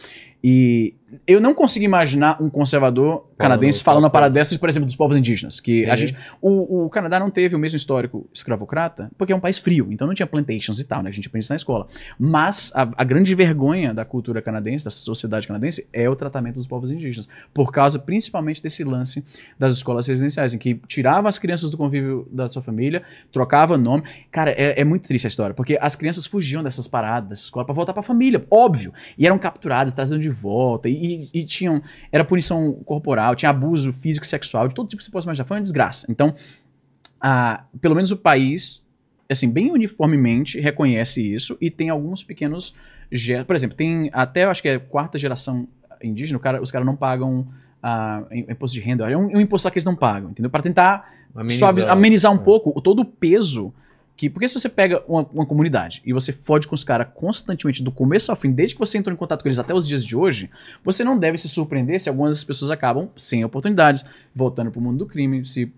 E 0.44 0.94
eu 1.26 1.40
não 1.40 1.54
consigo 1.54 1.86
imaginar 1.86 2.42
um 2.42 2.50
conservador 2.50 3.28
canadense 3.38 3.84
falando 3.84 4.04
uma 4.04 4.10
parada 4.10 4.34
dessas, 4.34 4.58
por 4.58 4.70
exemplo, 4.70 4.86
dos 4.86 4.96
povos 4.96 5.18
indígenas. 5.18 5.60
Que 5.60 5.86
a 5.90 5.96
gente, 5.96 6.16
o, 6.42 6.86
o 6.86 6.90
Canadá 6.90 7.20
não 7.20 7.32
teve 7.32 7.56
o 7.56 7.60
mesmo 7.60 7.78
histórico 7.78 8.28
escravocrata, 8.34 9.10
porque 9.18 9.34
é 9.34 9.36
um 9.36 9.40
país 9.40 9.58
frio, 9.58 9.88
então 9.92 10.08
não 10.08 10.14
tinha 10.14 10.28
plantations 10.28 10.80
e 10.80 10.86
tal, 10.86 11.02
né? 11.02 11.10
A 11.10 11.14
gente 11.14 11.28
aprende 11.28 11.46
isso 11.46 11.54
na 11.54 11.58
escola. 11.58 11.88
Mas 12.18 12.72
a, 12.76 12.90
a 12.98 13.04
grande 13.04 13.34
vergonha 13.34 13.94
da 13.94 14.06
cultura 14.06 14.42
canadense, 14.42 14.86
da 14.86 14.92
sociedade 14.92 15.48
canadense, 15.48 15.88
é 15.92 16.10
o 16.10 16.16
tratamento 16.16 16.56
dos 16.56 16.68
povos 16.68 16.92
indígenas. 16.92 17.28
Por 17.54 17.72
causa 17.72 17.98
principalmente 17.98 18.62
desse 18.62 18.84
lance 18.84 19.24
das 19.58 19.74
escolas 19.74 20.08
residenciais, 20.08 20.54
em 20.54 20.58
que 20.58 20.76
tirava 20.88 21.28
as 21.28 21.40
crianças 21.40 21.72
do 21.72 21.78
convívio 21.78 22.28
da 22.32 22.48
sua 22.48 22.62
família, 22.62 23.04
trocava 23.32 23.78
nome. 23.78 24.04
Cara, 24.32 24.52
é, 24.52 24.80
é 24.82 24.84
muito 24.84 25.08
triste 25.08 25.26
a 25.26 25.30
história, 25.30 25.54
porque 25.54 25.78
as 25.82 25.96
crianças 25.96 26.26
fugiam 26.26 26.64
dessas 26.64 26.88
paradas, 26.88 27.30
dessa 27.30 27.44
escola, 27.44 27.66
pra 27.66 27.74
voltar 27.74 27.94
pra 27.94 28.04
família, 28.04 28.46
óbvio. 28.52 28.94
E 29.18 29.26
eram 29.26 29.40
capturadas, 29.40 29.94
trazidas 29.94 30.22
de 30.22 30.30
volta, 30.30 30.90
e, 30.90 30.99
e- 31.06 31.30
e 31.34 31.46
tinham. 31.46 31.82
Era 32.12 32.24
punição 32.26 32.74
corporal, 32.86 33.36
tinha 33.36 33.50
abuso 33.50 33.92
físico 33.94 34.26
e 34.26 34.30
sexual, 34.30 34.68
de 34.68 34.74
todo 34.76 34.88
tipo 34.88 35.00
que 35.00 35.06
você 35.06 35.12
possa 35.12 35.28
imaginar. 35.28 35.46
Foi 35.46 35.58
uma 35.58 35.64
desgraça. 35.64 36.06
Então, 36.10 36.36
ah, 37.22 37.64
pelo 37.82 37.96
menos 37.96 38.12
o 38.12 38.18
país, 38.18 38.86
assim, 39.30 39.50
bem 39.50 39.72
uniformemente 39.72 40.60
reconhece 40.60 41.22
isso 41.34 41.58
e 41.60 41.70
tem 41.70 41.90
alguns 41.90 42.24
pequenos. 42.24 42.74
Por 43.48 43.56
exemplo, 43.56 43.76
tem 43.76 44.10
até, 44.14 44.44
acho 44.44 44.62
que 44.62 44.68
é 44.70 44.78
quarta 44.80 45.18
geração 45.18 45.68
indígena, 46.04 46.40
cara- 46.40 46.62
os 46.62 46.72
caras 46.72 46.86
não 46.86 46.96
pagam 46.96 47.48
im- 48.32 48.46
imposto 48.52 48.76
de 48.76 48.82
renda. 48.82 49.10
É 49.10 49.18
um, 49.18 49.28
um 49.38 49.42
imposto 49.42 49.68
lá 49.68 49.72
que 49.72 49.78
eles 49.78 49.86
não 49.86 49.96
pagam, 49.96 50.30
entendeu? 50.32 50.50
Para 50.50 50.62
tentar 50.62 51.12
Amenizar. 51.36 51.70
amenizar, 51.70 51.92
amenizar 51.92 52.32
um 52.32 52.36
É. 52.36 52.40
pouco 52.44 52.80
todo 52.82 53.02
o 53.02 53.06
peso 53.06 53.74
que. 54.20 54.30
Porque 54.30 54.50
se 54.50 54.60
você 54.60 54.68
pega 54.68 55.02
uma, 55.08 55.26
uma 55.34 55.46
comunidade 55.46 56.02
e 56.06 56.12
você 56.12 56.34
fode 56.34 56.68
com 56.68 56.76
os 56.76 56.84
caras 56.84 57.08
constantemente, 57.16 57.82
do 57.82 57.90
começo 57.90 58.30
ao 58.30 58.36
fim, 58.36 58.52
desde 58.52 58.76
que 58.76 58.80
você 58.80 58.98
entrou 58.98 59.14
em 59.14 59.18
contato 59.18 59.42
com 59.42 59.48
eles 59.48 59.58
até 59.58 59.74
os 59.74 59.88
dias 59.88 60.04
de 60.04 60.14
hoje, 60.14 60.50
você 60.84 61.06
não 61.06 61.18
deve 61.18 61.38
se 61.38 61.48
surpreender 61.48 62.02
se 62.02 62.10
algumas 62.10 62.44
pessoas 62.44 62.70
acabam 62.70 63.10
sem 63.16 63.46
oportunidades, 63.46 64.04
voltando 64.36 64.72
pro 64.72 64.82
mundo 64.82 64.98
do 64.98 65.06
crime, 65.06 65.46
se. 65.46 65.72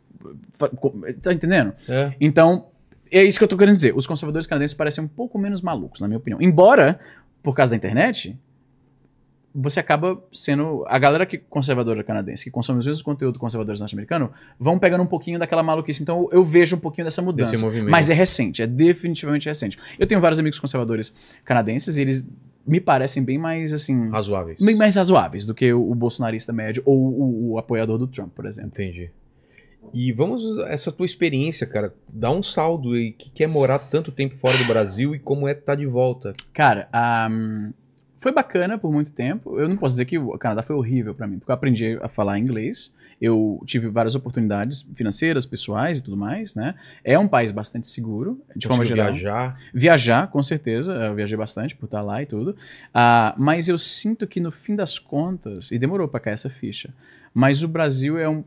Tá 1.21 1.31
entendendo? 1.31 1.73
É. 1.87 2.13
Então, 2.19 2.65
é 3.11 3.23
isso 3.23 3.37
que 3.37 3.43
eu 3.43 3.47
tô 3.47 3.57
querendo 3.57 3.75
dizer. 3.75 3.95
Os 3.95 4.07
conservadores 4.07 4.47
canadenses 4.47 4.75
parecem 4.75 5.03
um 5.03 5.07
pouco 5.07 5.37
menos 5.37 5.61
malucos, 5.61 6.01
na 6.01 6.07
minha 6.07 6.17
opinião. 6.17 6.41
Embora, 6.41 6.99
por 7.43 7.55
causa 7.55 7.71
da 7.71 7.77
internet, 7.77 8.35
você 9.53 9.79
acaba 9.79 10.21
sendo. 10.31 10.85
A 10.87 10.97
galera 10.97 11.25
que 11.25 11.37
conservadora 11.37 12.03
canadense, 12.03 12.43
que 12.43 12.51
consome 12.51 12.79
os 12.79 12.85
mesmos 12.85 13.01
conteúdos 13.01 13.39
conservadores 13.39 13.79
norte-americanos, 13.81 14.29
vão 14.59 14.79
pegando 14.79 15.03
um 15.03 15.07
pouquinho 15.07 15.37
daquela 15.37 15.61
maluquice. 15.61 16.01
Então 16.01 16.29
eu 16.31 16.43
vejo 16.43 16.75
um 16.75 16.79
pouquinho 16.79 17.05
dessa 17.05 17.21
mudança. 17.21 17.69
Mas 17.89 18.09
é 18.09 18.13
recente, 18.13 18.61
é 18.61 18.67
definitivamente 18.67 19.47
recente. 19.47 19.77
Eu 19.99 20.07
tenho 20.07 20.21
vários 20.21 20.39
amigos 20.39 20.59
conservadores 20.59 21.13
canadenses 21.43 21.97
e 21.97 22.01
eles 22.01 22.27
me 22.65 22.79
parecem 22.79 23.23
bem 23.23 23.37
mais, 23.37 23.73
assim, 23.73 24.09
Razoáveis. 24.09 24.59
bem 24.59 24.75
mais 24.75 24.95
razoáveis 24.95 25.45
do 25.47 25.53
que 25.53 25.73
o, 25.73 25.91
o 25.91 25.95
bolsonarista 25.95 26.53
médio 26.53 26.83
ou 26.85 26.97
o, 26.97 27.51
o 27.51 27.57
apoiador 27.57 27.97
do 27.97 28.07
Trump, 28.07 28.31
por 28.35 28.45
exemplo. 28.45 28.71
Entendi. 28.73 29.09
E 29.93 30.11
vamos, 30.11 30.43
essa 30.67 30.91
tua 30.91 31.05
experiência, 31.05 31.65
cara, 31.65 31.93
dá 32.07 32.29
um 32.29 32.43
saldo 32.43 32.93
aí, 32.93 33.11
que 33.11 33.29
quer 33.29 33.47
morar 33.47 33.79
tanto 33.79 34.11
tempo 34.11 34.35
fora 34.35 34.57
do 34.57 34.63
Brasil 34.65 35.15
e 35.15 35.19
como 35.19 35.47
é 35.47 35.51
estar 35.51 35.75
de 35.75 35.85
volta. 35.85 36.33
Cara, 36.53 36.87
ahm, 36.93 37.71
foi 38.21 38.31
bacana 38.31 38.77
por 38.77 38.89
muito 38.93 39.11
tempo. 39.11 39.59
Eu 39.59 39.67
não 39.67 39.75
posso 39.75 39.95
dizer 39.95 40.05
que 40.05 40.17
o 40.17 40.37
Canadá 40.37 40.63
foi 40.63 40.75
horrível 40.77 41.13
pra 41.13 41.27
mim, 41.27 41.37
porque 41.39 41.51
eu 41.51 41.55
aprendi 41.55 41.97
a 42.01 42.07
falar 42.07 42.39
inglês. 42.39 42.93
Eu 43.19 43.61
tive 43.67 43.87
várias 43.87 44.15
oportunidades 44.15 44.81
financeiras, 44.95 45.45
pessoais 45.45 45.99
e 45.99 46.03
tudo 46.03 46.17
mais, 46.17 46.55
né? 46.55 46.73
É 47.03 47.19
um 47.19 47.27
país 47.27 47.51
bastante 47.51 47.87
seguro, 47.87 48.39
de 48.55 48.67
forma 48.67 48.83
geral. 48.85 49.07
viajar. 49.13 49.59
Viajar, 49.73 50.27
com 50.31 50.41
certeza. 50.41 50.91
Eu 50.93 51.13
viajei 51.15 51.37
bastante 51.37 51.75
por 51.75 51.85
estar 51.85 52.01
lá 52.01 52.21
e 52.23 52.25
tudo. 52.25 52.55
Ah, 52.93 53.35
mas 53.37 53.67
eu 53.67 53.77
sinto 53.77 54.25
que 54.25 54.39
no 54.39 54.51
fim 54.51 54.75
das 54.75 54.97
contas, 54.97 55.71
e 55.71 55.77
demorou 55.77 56.07
pra 56.07 56.19
cair 56.19 56.33
essa 56.33 56.49
ficha, 56.49 56.91
mas 57.33 57.61
o 57.63 57.67
Brasil 57.67 58.17
é 58.17 58.27
um. 58.29 58.43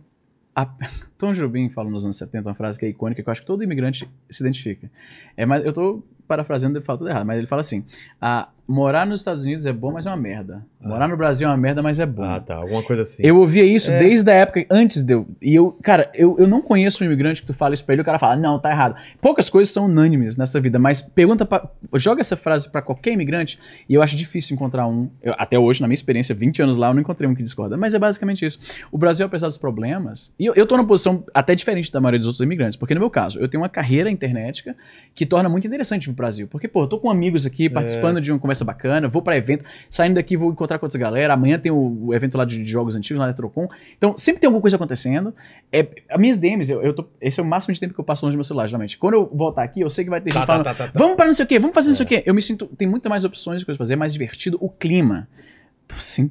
a- 0.56 0.68
Tom 1.18 1.32
Jobim 1.34 1.68
fala 1.68 1.88
nos 1.88 2.04
anos 2.04 2.16
70 2.16 2.48
uma 2.48 2.54
frase 2.56 2.76
que 2.78 2.84
é 2.84 2.88
icônica, 2.88 3.22
que 3.22 3.28
eu 3.28 3.32
acho 3.32 3.42
que 3.42 3.46
todo 3.46 3.62
imigrante 3.62 4.08
se 4.28 4.42
identifica. 4.42 4.90
É, 5.36 5.46
mas 5.46 5.64
eu 5.64 5.72
tô 5.72 6.02
parafraseando 6.26 6.78
e 6.78 6.82
falo 6.82 6.98
tudo 6.98 7.10
errado, 7.10 7.24
mas 7.26 7.38
ele 7.38 7.46
fala 7.46 7.60
assim: 7.60 7.84
ah, 8.20 8.48
morar 8.66 9.06
nos 9.06 9.20
Estados 9.20 9.44
Unidos 9.44 9.66
é 9.66 9.72
bom, 9.72 9.92
mas 9.92 10.06
é 10.06 10.10
uma 10.10 10.16
merda. 10.16 10.64
Morar 10.80 11.08
no 11.08 11.16
Brasil 11.16 11.46
é 11.48 11.50
uma 11.50 11.56
merda, 11.56 11.82
mas 11.82 11.98
é 11.98 12.04
bom. 12.04 12.22
Ah, 12.24 12.40
tá. 12.40 12.56
Alguma 12.56 12.82
coisa 12.82 13.02
assim. 13.02 13.22
Eu 13.24 13.38
ouvia 13.38 13.64
isso 13.64 13.90
É. 13.90 13.98
desde 13.98 14.30
a 14.30 14.34
época 14.34 14.66
antes 14.70 15.02
de 15.02 15.14
eu. 15.14 15.26
E 15.40 15.54
eu, 15.54 15.72
cara, 15.82 16.10
eu, 16.14 16.36
eu 16.38 16.46
não 16.46 16.60
conheço 16.60 17.02
um 17.02 17.06
imigrante 17.06 17.40
que 17.40 17.46
tu 17.46 17.54
fala 17.54 17.72
isso 17.72 17.84
pra 17.86 17.94
ele 17.94 18.00
e 18.00 18.02
o 18.02 18.04
cara 18.04 18.18
fala, 18.18 18.36
não, 18.36 18.58
tá 18.58 18.70
errado. 18.70 18.94
Poucas 19.20 19.48
coisas 19.48 19.72
são 19.72 19.86
unânimes 19.86 20.36
nessa 20.36 20.60
vida, 20.60 20.78
mas 20.78 21.00
pergunta 21.00 21.46
pra, 21.46 21.68
joga 21.94 22.20
essa 22.20 22.36
frase 22.36 22.70
pra 22.70 22.82
qualquer 22.82 23.12
imigrante 23.12 23.58
e 23.88 23.94
eu 23.94 24.02
acho 24.02 24.14
difícil 24.14 24.54
encontrar 24.54 24.86
um. 24.86 25.08
eu- 25.22 25.34
até 25.38 25.58
hoje, 25.58 25.80
na 25.80 25.86
minha 25.88 25.94
experiência, 25.94 26.34
20 26.34 26.60
anos 26.62 26.76
lá, 26.76 26.88
eu 26.88 26.94
não 26.94 27.00
encontrei 27.00 27.28
um 27.28 27.34
que 27.34 27.42
discorda. 27.42 27.76
Mas 27.78 27.94
é 27.94 27.98
basicamente 27.98 28.44
isso. 28.44 28.60
O 28.92 28.98
Brasil, 28.98 29.24
apesar 29.24 29.46
dos 29.46 29.56
problemas, 29.56 30.34
e 30.38 30.44
eu, 30.46 30.54
eu 30.54 30.66
tô 30.66 30.76
numa 30.76 30.86
posição 30.86 31.24
até 31.32 31.54
diferente 31.54 31.90
da 31.90 32.00
maioria 32.00 32.18
dos 32.18 32.28
outros 32.28 32.42
imigrantes, 32.42 32.76
porque 32.76 32.92
no 32.94 33.00
meu 33.00 33.10
caso, 33.10 33.38
eu 33.40 33.48
tenho 33.48 33.62
uma 33.62 33.68
carreira 33.70 34.10
internetica 34.10 34.76
que 35.14 35.24
torna 35.24 35.48
muito 35.48 35.66
interessante 35.66 36.10
o 36.10 36.12
Brasil. 36.12 36.46
Porque, 36.46 36.68
pô, 36.68 36.82
eu 36.82 36.86
tô 36.88 36.98
com 36.98 37.10
amigos 37.10 37.46
aqui, 37.46 37.70
participando 37.70 38.20
de 38.20 38.30
uma 38.30 38.38
conversa 38.54 38.64
bacana, 38.64 39.08
vou 39.08 39.20
pra 39.20 39.36
evento, 39.36 39.64
saindo 39.90 40.14
daqui 40.14 40.36
vou 40.36 40.50
encontrar 40.50 40.78
com 40.78 40.86
outras 40.86 41.00
galera, 41.00 41.34
amanhã 41.34 41.58
tem 41.58 41.72
o, 41.72 42.06
o 42.06 42.14
evento 42.14 42.38
lá 42.38 42.44
de, 42.44 42.62
de 42.62 42.70
jogos 42.70 42.96
antigos, 42.96 43.18
lá 43.18 43.26
na 43.26 43.30
Eletrocom. 43.30 43.68
Então, 43.98 44.16
sempre 44.16 44.40
tem 44.40 44.46
alguma 44.46 44.60
coisa 44.60 44.76
acontecendo. 44.76 45.34
É, 45.72 45.86
as 46.08 46.18
minhas 46.18 46.38
DMs, 46.38 46.70
eu, 46.70 46.82
eu 46.82 46.94
tô, 46.94 47.04
esse 47.20 47.40
é 47.40 47.42
o 47.42 47.46
máximo 47.46 47.74
de 47.74 47.80
tempo 47.80 47.92
que 47.92 48.00
eu 48.00 48.04
passo 48.04 48.24
longe 48.24 48.36
do 48.36 48.38
meu 48.38 48.44
celular, 48.44 48.66
geralmente. 48.66 48.96
Quando 48.96 49.14
eu 49.14 49.30
voltar 49.32 49.64
aqui, 49.64 49.80
eu 49.80 49.90
sei 49.90 50.04
que 50.04 50.10
vai 50.10 50.20
ter 50.20 50.30
Tá, 50.30 50.40
gente 50.40 50.46
tá, 50.46 50.52
falando, 50.52 50.64
tá, 50.64 50.74
tá, 50.74 50.86
tá. 50.86 50.92
vamos 50.94 51.16
para 51.16 51.26
não 51.26 51.34
sei 51.34 51.44
o 51.44 51.48
quê, 51.48 51.58
vamos 51.58 51.74
fazer 51.74 51.88
não 51.88 51.96
sei 51.96 52.06
o 52.06 52.08
quê. 52.08 52.22
Eu 52.24 52.34
me 52.34 52.42
sinto, 52.42 52.66
tem 52.66 52.88
muito 52.88 53.08
mais 53.10 53.24
opções 53.24 53.60
de 53.60 53.66
coisas 53.66 53.76
pra 53.76 53.84
fazer, 53.84 53.94
é 53.94 53.96
mais 53.96 54.12
divertido. 54.12 54.56
O 54.60 54.68
clima. 54.68 55.28
Sim, 55.98 56.28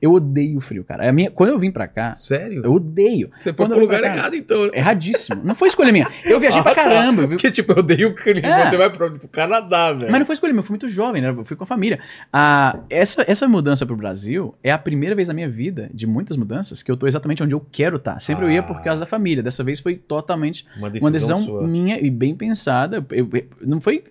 eu 0.00 0.12
odeio 0.12 0.56
o 0.56 0.60
frio, 0.60 0.82
cara. 0.84 1.06
A 1.08 1.12
minha, 1.12 1.30
quando 1.30 1.50
eu 1.50 1.58
vim 1.58 1.70
pra 1.70 1.86
cá, 1.86 2.14
Sério? 2.14 2.62
eu 2.64 2.72
odeio. 2.72 3.30
Você 3.40 3.52
foi 3.52 3.66
pro 3.68 3.78
lugar 3.78 4.00
pra 4.00 4.08
cá- 4.10 4.16
errado, 4.16 4.34
então. 4.34 4.64
né? 4.64 4.70
Erradíssimo. 4.74 5.40
Não 5.44 5.54
foi 5.54 5.68
escolha 5.68 5.92
minha. 5.92 6.08
Eu 6.24 6.40
viajei 6.40 6.62
pra 6.62 6.72
Ah, 6.72 6.74
tá. 6.74 6.82
caramba, 6.84 7.22
viu? 7.26 7.30
Porque, 7.36 7.50
tipo, 7.50 7.72
eu 7.72 7.78
odeio 7.78 8.08
o 8.10 8.14
clima. 8.14 8.46
É. 8.48 8.70
Você 8.70 8.76
vai 8.76 8.88
pro, 8.90 9.10
pro 9.18 9.28
Canadá, 9.28 9.92
velho. 9.92 10.10
Mas 10.10 10.18
não 10.20 10.24
foi 10.26 10.32
escolha 10.32 10.52
minha, 10.52 10.60
eu 10.60 10.64
fui 10.64 10.72
muito 10.72 10.88
jovem, 10.88 11.20
né? 11.20 11.28
Eu 11.28 11.44
fui 11.44 11.56
com 11.56 11.64
a 11.64 11.66
família. 11.66 11.98
Ah, 12.32 12.78
essa, 12.88 13.22
essa 13.28 13.46
mudança 13.46 13.84
pro 13.84 13.96
Brasil 13.96 14.54
é 14.62 14.70
a 14.70 14.78
primeira 14.78 15.14
vez 15.14 15.28
na 15.28 15.34
minha 15.34 15.48
vida, 15.48 15.90
de 15.92 16.06
muitas 16.06 16.36
mudanças, 16.36 16.82
que 16.82 16.90
eu 16.90 16.96
tô 16.96 17.06
exatamente 17.06 17.42
onde 17.42 17.54
eu 17.54 17.60
quero 17.70 17.96
estar. 17.96 18.18
Sempre 18.20 18.46
eu 18.46 18.50
ia 18.50 18.62
por 18.62 18.76
Ah. 18.76 18.80
causa 18.80 19.00
da 19.00 19.06
família. 19.06 19.42
Dessa 19.42 19.62
vez 19.62 19.78
foi 19.78 19.96
totalmente 19.96 20.64
Uma 20.78 20.88
decisão, 20.88 21.08
uma 21.08 21.12
decisão 21.12 21.66
minha 21.66 22.00
e 22.00 22.08
bem 22.08 22.34
pensada. 22.34 23.04
Eu- 23.10 23.28
eu- 23.32 23.44
não 23.60 23.80
foi. 23.80 24.02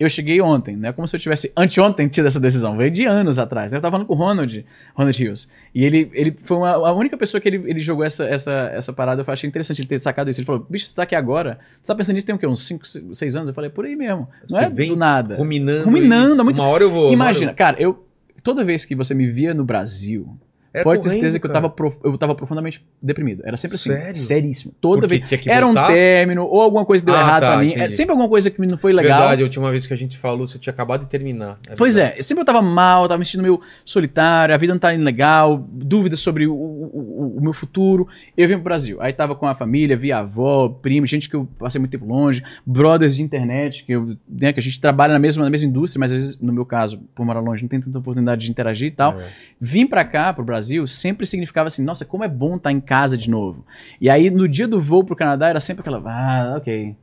Eu 0.00 0.08
cheguei 0.08 0.40
ontem, 0.40 0.76
né? 0.76 0.92
Como 0.92 1.06
se 1.06 1.14
eu 1.14 1.20
tivesse 1.20 1.52
anteontem 1.56 2.08
tido 2.08 2.26
essa 2.26 2.40
decisão. 2.40 2.76
Veio 2.76 2.90
de 2.90 3.04
anos 3.04 3.38
atrás. 3.38 3.72
né? 3.72 3.78
Eu 3.78 3.82
tava 3.82 3.92
falando 3.92 4.06
com 4.06 4.14
o 4.14 4.16
Ronald, 4.38 4.66
Ronald 4.94 5.22
Hills. 5.22 5.48
E 5.74 5.84
ele, 5.84 6.10
ele 6.12 6.36
foi 6.42 6.56
uma- 6.56 6.70
a 6.70 6.92
única 6.92 7.16
pessoa 7.16 7.40
que 7.40 7.48
ele, 7.48 7.62
ele 7.70 7.80
jogou 7.80 8.04
essa, 8.04 8.24
essa, 8.24 8.52
essa 8.74 8.92
parada. 8.92 9.22
Eu 9.26 9.32
achei 9.32 9.48
interessante 9.48 9.80
ele 9.80 9.88
ter 9.88 10.00
sacado 10.00 10.30
isso. 10.30 10.40
Ele 10.40 10.46
falou: 10.46 10.66
bicho, 10.68 10.86
você 10.86 10.96
tá 10.96 11.02
aqui 11.02 11.14
agora. 11.14 11.58
Você 11.80 11.86
tá 11.86 11.94
pensando 11.94 12.14
nisso 12.14 12.26
tem 12.26 12.34
o 12.34 12.38
quê? 12.38 12.46
Uns 12.46 12.60
5, 12.66 12.86
6 13.14 13.36
anos? 13.36 13.48
Eu 13.48 13.54
falei: 13.54 13.70
por 13.70 13.84
aí 13.84 13.96
mesmo. 13.96 14.28
Não 14.48 14.56
Você 14.58 14.64
é 14.64 14.70
vem 14.70 14.90
do 14.90 14.96
nada. 14.96 15.34
Ruminando. 15.36 15.84
Ruminando, 15.84 16.32
isso. 16.32 16.40
é 16.40 16.44
muito- 16.44 16.60
Uma 16.60 16.68
hora 16.68 16.84
eu 16.84 16.90
vou. 16.90 17.12
Imagina, 17.12 17.48
hora 17.50 17.56
cara, 17.56 17.76
eu. 17.80 18.04
Toda 18.42 18.64
vez 18.64 18.84
que 18.84 18.94
você 18.94 19.14
me 19.14 19.26
via 19.26 19.52
no 19.52 19.64
Brasil, 19.64 20.22
eu- 20.22 20.47
Era 20.72 20.84
pode 20.84 21.02
ter 21.02 21.10
certeza 21.10 21.38
que 21.38 21.46
eu 21.46 21.50
tava, 21.52 21.68
prof- 21.70 21.98
eu 22.04 22.16
tava 22.18 22.34
profundamente 22.34 22.84
deprimido. 23.02 23.42
Era 23.44 23.56
sempre 23.56 23.76
assim. 23.76 23.90
Sério? 23.90 24.16
Seríssimo. 24.16 24.72
Toda 24.80 25.08
Porque 25.08 25.18
vez. 25.36 25.46
Era 25.46 25.66
um 25.66 25.74
término, 25.74 26.44
ou 26.44 26.60
alguma 26.60 26.84
coisa 26.84 27.04
deu 27.04 27.14
Ah, 27.14 27.20
errado 27.20 27.40
tá, 27.40 27.48
pra 27.52 27.58
mim. 27.60 27.68
entendi. 27.68 27.84
É 27.84 27.90
sempre 27.90 28.12
alguma 28.12 28.28
coisa 28.28 28.50
que 28.50 28.60
não 28.66 28.76
foi 28.76 28.92
legal. 28.92 29.18
Verdade, 29.20 29.42
a 29.42 29.44
última 29.44 29.70
vez 29.70 29.86
que 29.86 29.94
a 29.94 29.96
gente 29.96 30.18
falou, 30.18 30.46
você 30.46 30.58
tinha 30.58 30.72
acabado 30.72 31.00
de 31.00 31.06
terminar. 31.06 31.58
Pois 31.76 31.96
verdade. 31.96 32.18
é, 32.18 32.22
sempre 32.22 32.42
eu 32.42 32.44
tava 32.44 32.60
mal, 32.60 33.04
eu 33.04 33.08
tava 33.08 33.18
me 33.18 33.24
sentindo 33.24 33.42
meio 33.42 33.60
solitário, 33.84 34.54
a 34.54 34.58
vida 34.58 34.72
não 34.74 34.78
tá 34.78 34.94
indo 34.94 35.02
legal, 35.04 35.64
dúvidas 35.70 36.20
sobre 36.20 36.46
o, 36.46 36.52
o- 36.54 36.90
o- 37.34 37.38
o 37.38 37.40
meu 37.42 37.52
futuro. 37.52 38.06
Eu 38.36 38.46
vim 38.46 38.54
pro 38.54 38.64
Brasil. 38.64 38.98
Aí 39.00 39.12
tava 39.12 39.34
com 39.34 39.46
a 39.46 39.54
família, 39.54 39.96
via 39.96 40.18
avó, 40.18 40.68
primo, 40.68 41.06
gente 41.06 41.28
que 41.28 41.34
eu 41.36 41.48
passei 41.58 41.78
muito 41.78 41.90
tempo 41.90 42.06
longe, 42.06 42.42
brothers 42.66 43.16
de 43.16 43.22
internet, 43.22 43.84
que, 43.84 43.92
eu, 43.92 44.16
né, 44.28 44.52
que 44.52 44.60
a 44.60 44.62
gente 44.62 44.78
trabalha 44.80 45.12
na 45.12 45.18
mesma, 45.18 45.42
na 45.44 45.50
mesma 45.50 45.68
indústria, 45.68 45.98
mas 45.98 46.12
às 46.12 46.18
vezes, 46.18 46.38
no 46.40 46.52
meu 46.52 46.64
caso, 46.66 47.00
por 47.14 47.24
morar 47.24 47.40
longe, 47.40 47.62
não 47.62 47.68
tem 47.68 47.80
tanta 47.80 47.98
oportunidade 47.98 48.44
de 48.44 48.50
interagir 48.50 48.88
e 48.88 48.90
tal. 48.92 49.18
É. 49.18 49.24
Vim 49.60 49.86
pra 49.86 50.04
cá, 50.04 50.32
pro 50.32 50.44
Brasil, 50.44 50.57
sempre 50.86 51.26
significava 51.26 51.66
assim, 51.66 51.82
nossa, 51.84 52.04
como 52.04 52.24
é 52.24 52.28
bom 52.28 52.56
estar 52.56 52.72
em 52.72 52.80
casa 52.80 53.16
de 53.16 53.30
novo. 53.30 53.64
E 54.00 54.08
aí, 54.08 54.30
no 54.30 54.48
dia 54.48 54.66
do 54.66 54.80
voo 54.80 55.04
pro 55.04 55.16
Canadá, 55.16 55.48
era 55.48 55.60
sempre 55.60 55.80
aquela, 55.80 55.98
ah, 56.04 56.56
ok. 56.56 56.94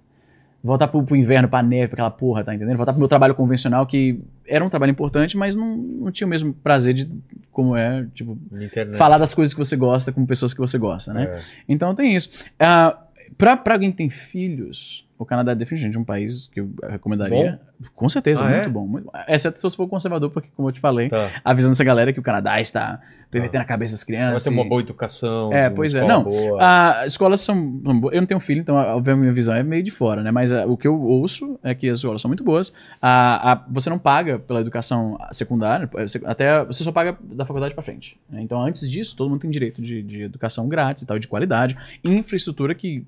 Voltar 0.63 0.87
pro, 0.87 1.03
pro 1.03 1.15
inverno, 1.15 1.47
pra 1.47 1.61
neve, 1.61 1.89
pra 1.89 1.95
aquela 1.95 2.09
porra, 2.09 2.43
tá 2.43 2.53
entendendo? 2.53 2.75
Voltar 2.75 2.91
pro 2.91 2.99
meu 2.99 3.07
trabalho 3.07 3.35
convencional, 3.35 3.85
que 3.85 4.19
era 4.47 4.65
um 4.65 4.69
trabalho 4.69 4.89
importante, 4.89 5.37
mas 5.37 5.55
não, 5.55 5.77
não 5.77 6.11
tinha 6.11 6.25
o 6.25 6.29
mesmo 6.29 6.53
prazer 6.53 6.95
de 6.95 7.09
como 7.51 7.75
é, 7.75 8.05
tipo, 8.15 8.37
internet. 8.51 8.97
falar 8.97 9.19
das 9.19 9.33
coisas 9.33 9.53
que 9.53 9.59
você 9.59 9.75
gosta 9.75 10.11
com 10.11 10.25
pessoas 10.25 10.53
que 10.53 10.59
você 10.59 10.77
gosta, 10.77 11.13
né? 11.13 11.23
É. 11.25 11.41
Então 11.69 11.93
tem 11.93 12.15
isso. 12.15 12.31
Ah, 12.59 12.97
pra, 13.37 13.55
pra 13.55 13.75
alguém 13.75 13.91
que 13.91 13.97
tem 13.97 14.09
filhos, 14.09 15.07
o 15.17 15.25
Canadá 15.25 15.51
é 15.53 15.55
definitivamente 15.55 15.97
um 15.97 16.03
país 16.03 16.49
que 16.51 16.59
eu 16.59 16.69
recomendaria. 16.89 17.59
Com 17.95 18.07
certeza, 18.09 18.43
Ah, 18.43 18.49
muito 18.49 18.61
é? 18.63 18.69
bom. 18.69 18.87
Muito, 18.87 19.09
exceto 19.27 19.57
se 19.57 19.63
você 19.63 19.75
for 19.75 19.87
conservador, 19.87 20.29
porque, 20.29 20.49
como 20.55 20.69
eu 20.69 20.73
te 20.73 20.79
falei, 20.79 21.09
Tá. 21.09 21.29
avisando 21.43 21.73
essa 21.73 21.83
galera 21.83 22.11
que 22.13 22.19
o 22.19 22.23
Canadá 22.23 22.59
está 22.61 22.99
pervertendo 23.29 23.63
a 23.63 23.65
cabeça 23.65 23.93
das 23.93 24.01
Vai 24.01 24.07
crianças. 24.15 24.43
ter 24.43 24.49
uma 24.49 24.63
boa 24.63 24.79
educação. 24.81 25.51
É, 25.51 25.69
pois 25.69 25.93
é. 25.93 26.07
Não, 26.07 26.23
boa. 26.23 26.57
As 27.01 27.11
escolas 27.11 27.41
são. 27.41 27.81
Eu 28.13 28.21
não 28.21 28.25
tenho 28.25 28.39
filho, 28.39 28.61
então, 28.61 28.75
obviamente, 28.77 29.19
a 29.19 29.21
minha 29.23 29.33
visão 29.33 29.53
é 29.55 29.61
meio 29.61 29.83
de 29.83 29.91
fora, 29.91 30.23
né? 30.23 30.31
Mas 30.31 30.53
ah, 30.53 30.65
o 30.65 30.77
que 30.77 30.87
eu 30.87 30.97
ouço 31.01 31.59
é 31.61 31.75
que 31.75 31.89
as 31.89 31.97
escolas 31.97 32.21
são 32.21 32.29
muito 32.29 32.43
boas. 32.45 32.71
Ah, 33.01 33.51
ah, 33.53 33.65
você 33.69 33.89
não 33.89 33.99
paga 33.99 34.39
pela 34.39 34.61
educação 34.61 35.17
secundária, 35.33 35.89
você- 35.93 36.21
até 36.23 36.63
você 36.63 36.81
só 36.83 36.93
paga 36.93 37.17
da 37.21 37.45
faculdade 37.45 37.73
pra 37.73 37.83
frente. 37.83 38.17
né? 38.29 38.41
Então, 38.41 38.61
antes 38.61 38.89
disso, 38.89 39.17
todo 39.17 39.29
mundo 39.29 39.41
tem 39.41 39.49
direito 39.51 39.81
de, 39.81 40.01
de 40.01 40.21
educação 40.23 40.69
grátis 40.69 41.03
e 41.03 41.07
tal, 41.07 41.19
de 41.19 41.27
qualidade. 41.27 41.75
Infraestrutura 42.05 42.73
que. 42.73 43.05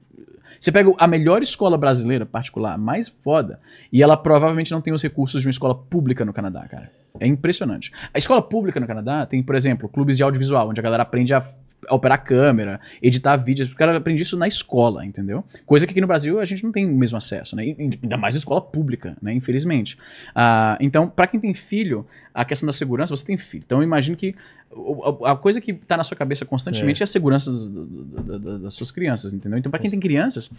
Você 0.60 0.72
pega 0.72 0.92
a 0.98 1.08
melhor 1.08 1.42
escola 1.42 1.78
brasileira 1.78 2.26
particular, 2.26 2.78
mais 2.78 3.08
foda, 3.10 3.60
e 3.92 4.02
ela 4.04 4.16
provavelmente 4.18 4.72
não 4.72 4.82
tem 4.82 4.94
os 4.94 5.02
recursos 5.04 5.42
de 5.42 5.48
uma 5.48 5.52
escola 5.52 5.76
pública 5.76 6.24
no 6.26 6.34
Canadá, 6.34 6.66
cara. 6.68 6.92
É 7.20 7.26
impressionante. 7.26 7.92
A 8.14 8.18
escola 8.18 8.42
pública 8.42 8.80
no 8.80 8.86
Canadá 8.88 9.26
tem, 9.26 9.42
por 9.42 9.56
exemplo, 9.56 9.90
clubes 9.90 10.18
de 10.18 10.24
audiovisual, 10.24 10.70
onde 10.70 10.80
a 10.80 10.84
galera 10.84 11.04
aprende 11.04 11.34
a, 11.34 11.44
operar 11.90 12.24
câmera, 12.24 12.80
editar 13.02 13.36
vídeos. 13.38 13.70
Os 13.70 13.74
caras 13.76 13.96
aprendem 13.96 14.22
isso 14.22 14.36
na 14.38 14.48
escola, 14.48 15.06
entendeu? 15.06 15.44
Coisa 15.66 15.86
que 15.86 15.92
aqui 15.92 16.02
no 16.02 16.08
Brasil 16.08 16.40
a 16.40 16.46
gente 16.46 16.64
não 16.64 16.72
tem 16.72 16.86
o 16.86 16.94
mesmo 16.96 17.18
acesso, 17.18 17.56
né? 17.56 17.64
Ainda 17.80 18.18
mais 18.18 18.36
na 18.36 18.40
escola 18.40 18.60
pública, 18.62 19.16
né? 19.22 19.34
Infelizmente. 19.34 19.98
Ah, 20.36 20.78
então, 20.82 21.08
pra 21.10 21.28
quem 21.28 21.40
tem 21.40 21.54
filho, 21.54 22.06
a 22.34 22.44
questão 22.44 22.68
da 22.68 22.74
segurança, 22.74 23.16
você 23.16 23.26
tem 23.26 23.38
filho. 23.38 23.64
Então, 23.66 23.80
eu 23.80 23.84
imagino 23.84 24.18
que 24.18 24.30
o- 24.30 24.36
a, 25.26 25.36
coisa 25.36 25.60
que 25.62 25.74
tá 25.74 25.96
na 25.98 26.04
sua 26.04 26.16
cabeça 26.18 26.46
constantemente 26.46 27.02
é, 27.02 27.06
a 27.06 27.08
segurança 27.08 27.52
do- 27.52 27.68
do- 27.86 28.40
do- 28.40 28.60
das 28.60 28.74
suas 28.74 28.92
crianças, 28.92 29.34
entendeu? 29.34 29.58
Então, 29.58 29.70
pra 29.70 29.80
quem 29.80 29.90
tem 29.90 30.00
crianças, 30.00 30.52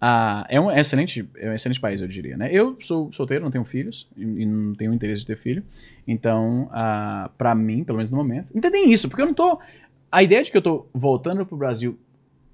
ah, 0.00 0.44
é, 0.48 0.60
um 0.60 0.70
excelente, 0.70 1.28
é 1.36 1.50
um 1.50 1.54
excelente 1.54 1.80
país, 1.80 2.00
eu 2.00 2.08
diria, 2.08 2.36
né? 2.36 2.48
Eu 2.52 2.76
sou 2.80 3.12
solteiro, 3.12 3.44
não 3.44 3.50
tenho 3.50 3.64
filhos 3.64 4.06
e, 4.16 4.22
e 4.22 4.46
não 4.46 4.74
tenho 4.74 4.92
interesse 4.92 5.20
de 5.22 5.26
ter 5.28 5.36
filho. 5.36 5.62
Então, 6.06 6.68
ah, 6.72 7.30
para 7.38 7.54
mim, 7.54 7.84
pelo 7.84 7.98
menos 7.98 8.10
no 8.10 8.16
momento, 8.16 8.50
entendem 8.56 8.90
isso, 8.92 9.08
porque 9.08 9.22
eu 9.22 9.26
não 9.26 9.34
tô. 9.34 9.58
A 10.10 10.22
ideia 10.22 10.42
de 10.42 10.50
que 10.50 10.56
eu 10.56 10.62
tô 10.62 10.86
voltando 10.92 11.46
pro 11.46 11.56
Brasil 11.56 11.98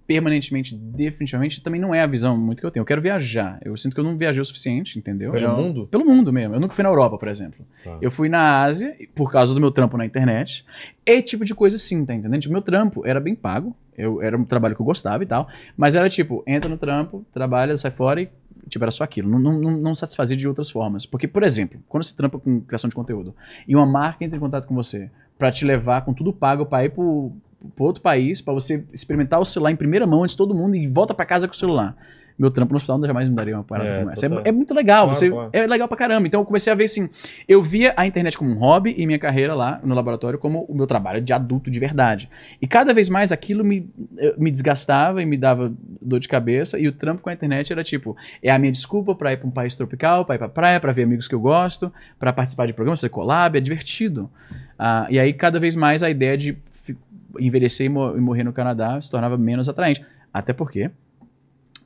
permanentemente, 0.09 0.75
definitivamente, 0.75 1.62
também 1.62 1.78
não 1.78 1.95
é 1.95 2.01
a 2.01 2.07
visão 2.07 2.35
muito 2.37 2.61
que 2.61 2.67
eu 2.67 2.70
tenho. 2.70 2.81
Eu 2.81 2.87
quero 2.87 3.03
viajar. 3.03 3.59
Eu 3.62 3.77
sinto 3.77 3.93
que 3.93 4.01
eu 4.01 4.05
não 4.05 4.17
viajei 4.17 4.41
o 4.41 4.45
suficiente, 4.45 4.99
entendeu? 4.99 5.31
Pelo 5.33 5.45
Eu- 5.45 5.57
mundo? 5.57 5.87
Pelo 5.87 6.05
mundo 6.07 6.33
mesmo. 6.33 6.55
Eu 6.55 6.61
nunca 6.61 6.75
fui 6.75 6.83
na 6.83 6.89
Europa, 6.89 7.19
por 7.19 7.28
exemplo. 7.28 7.65
Tá. 7.85 7.99
Eu 8.01 8.11
fui 8.11 8.27
na 8.31 8.62
Ásia 8.65 8.97
por 9.15 9.31
causa 9.31 9.53
do 9.53 9.61
meu 9.61 9.70
trampo 9.70 9.99
na 9.99 10.07
internet. 10.07 10.65
E 11.05 11.20
tipo 11.20 11.45
de 11.45 11.55
coisa 11.55 11.77
assim, 11.77 12.07
tá 12.07 12.15
entendendo? 12.15 12.41
Tipo, 12.41 12.53
meu 12.55 12.62
trampo 12.62 13.07
era 13.07 13.20
bem 13.20 13.35
pago. 13.35 13.77
Eu, 13.97 14.23
era 14.23 14.35
um 14.37 14.45
trabalho 14.45 14.75
que 14.75 14.81
eu 14.81 14.87
gostava 14.87 15.23
e 15.23 15.27
tal. 15.27 15.47
Mas 15.77 15.95
era 15.95 16.09
tipo, 16.09 16.43
entra 16.47 16.70
no 16.70 16.78
trampo, 16.78 17.23
trabalha, 17.35 17.77
sai 17.77 17.91
fora 17.91 18.23
e. 18.23 18.28
Tipo, 18.67 18.85
era 18.85 18.91
só 18.91 19.05
aquilo. 19.05 19.28
Não, 19.28 19.39
não, 19.39 19.70
não- 19.77 19.95
satisfazia 19.95 20.37
de 20.37 20.49
outras 20.49 20.70
formas. 20.70 21.05
Porque, 21.05 21.28
por 21.28 21.43
exemplo, 21.43 21.78
quando 21.87 22.03
você 22.05 22.17
trampa 22.17 22.39
com 22.39 22.61
criação 22.62 22.89
de 22.89 22.95
conteúdo 22.97 23.35
e 23.67 23.77
uma 23.77 23.85
marca 23.87 24.25
entra 24.25 24.37
em 24.37 24.41
contato 24.41 24.67
com 24.67 24.75
você 24.75 25.11
pra 25.39 25.51
te 25.53 25.65
levar 25.67 26.03
com 26.05 26.12
tudo 26.15 26.33
pago 26.33 26.65
pra 26.67 26.85
ir 26.85 26.91
pro, 26.91 27.33
pro 27.75 27.85
outro 27.85 28.03
país, 28.03 28.41
pra 28.41 28.55
você 28.55 28.85
experimentar 28.93 29.41
o 29.41 29.45
celular 29.45 29.70
em 29.73 29.77
primeira 29.77 30.07
mão 30.07 30.23
antes 30.23 30.35
de 30.35 30.39
todo 30.39 30.55
mundo 30.55 30.77
e 30.77 30.87
volta 30.87 31.12
pra 31.15 31.27
casa 31.27 31.47
com 31.49 31.55
o 31.55 31.57
celular. 31.57 31.97
meu 32.39 32.53
trampo 32.53 32.73
no 32.73 32.77
hospital 32.77 33.05
jamais 33.05 33.28
me 33.28 33.35
daria 33.35 33.57
uma 33.57 33.65
parada 33.65 33.89
É, 33.91 33.99
como 33.99 34.11
essa. 34.12 34.27
É, 34.27 34.31
é 34.45 34.53
muito 34.53 34.73
legal, 34.73 35.07
Claro, 35.07 35.19
você, 35.19 35.28
claro. 35.28 35.51
é 35.53 35.67
legal 35.67 35.89
pra 35.89 35.97
caramba. 35.97 36.25
Então 36.28 36.41
eu 36.41 36.45
comecei 36.45 36.73
a 36.73 36.77
ver 36.77 36.85
assim, 36.85 37.09
eu 37.49 37.61
via 37.61 37.93
a 37.97 38.07
internet 38.07 38.39
como 38.39 38.49
um 38.53 38.59
hobby 38.59 38.95
e 38.97 39.05
minha 39.07 39.19
carreira 39.19 39.57
lá 39.57 39.81
no 39.83 39.93
laboratório 39.93 40.39
como 40.39 40.65
o 40.69 40.73
meu 40.73 40.87
trabalho 40.87 41.20
de 41.20 41.33
adulto 41.33 41.69
de 41.69 41.81
verdade. 41.81 42.31
E 42.62 42.67
cada 42.69 42.95
vez 42.95 43.09
mais 43.09 43.33
aquilo 43.33 43.65
me, 43.65 43.91
eh, 44.19 44.35
me 44.39 44.53
desgastava 44.53 45.20
e 45.20 45.27
me 45.27 45.37
dava 45.37 45.73
dor 46.01 46.20
de 46.20 46.28
cabeça, 46.28 46.78
e 46.78 46.87
o 46.87 46.93
trampo 46.93 47.23
com 47.23 47.28
a 47.28 47.33
internet 47.33 47.73
era 47.73 47.83
tipo, 47.83 48.17
é 48.41 48.51
a 48.53 48.59
minha 48.59 48.70
desculpa 48.70 49.17
pra 49.17 49.33
ir 49.33 49.39
pra 49.39 49.49
um 49.49 49.51
país 49.51 49.75
tropical, 49.75 50.25
pra 50.25 50.37
ir 50.37 50.39
pra 50.39 50.49
praia, 50.49 50.78
pra 50.78 50.93
ver 50.93 51.03
amigos 51.03 51.27
que 51.27 51.35
eu 51.35 51.41
gosto, 51.41 51.93
pra 52.20 52.33
participar 52.33 52.67
de 52.67 52.73
programas, 52.73 53.01
fazer 53.01 53.09
collab, 53.11 53.59
é 53.59 53.61
divertido. 53.61 54.31
Ah, 54.78 55.09
e 55.11 55.19
aí 55.19 55.33
cada 55.33 55.59
vez 55.59 55.75
mais 55.75 56.05
a 56.05 56.09
ideia 56.11 56.37
de 56.39 56.57
envelhecer 57.39 57.86
e, 57.86 57.89
mo- 57.89 58.17
e 58.17 58.20
morrer 58.20 58.44
no 58.44 58.52
Canadá 58.52 59.00
se 59.00 59.10
tornava 59.10 59.36
menos 59.39 59.68
atraente. 59.68 60.05
Até 60.33 60.52
porque 60.52 60.91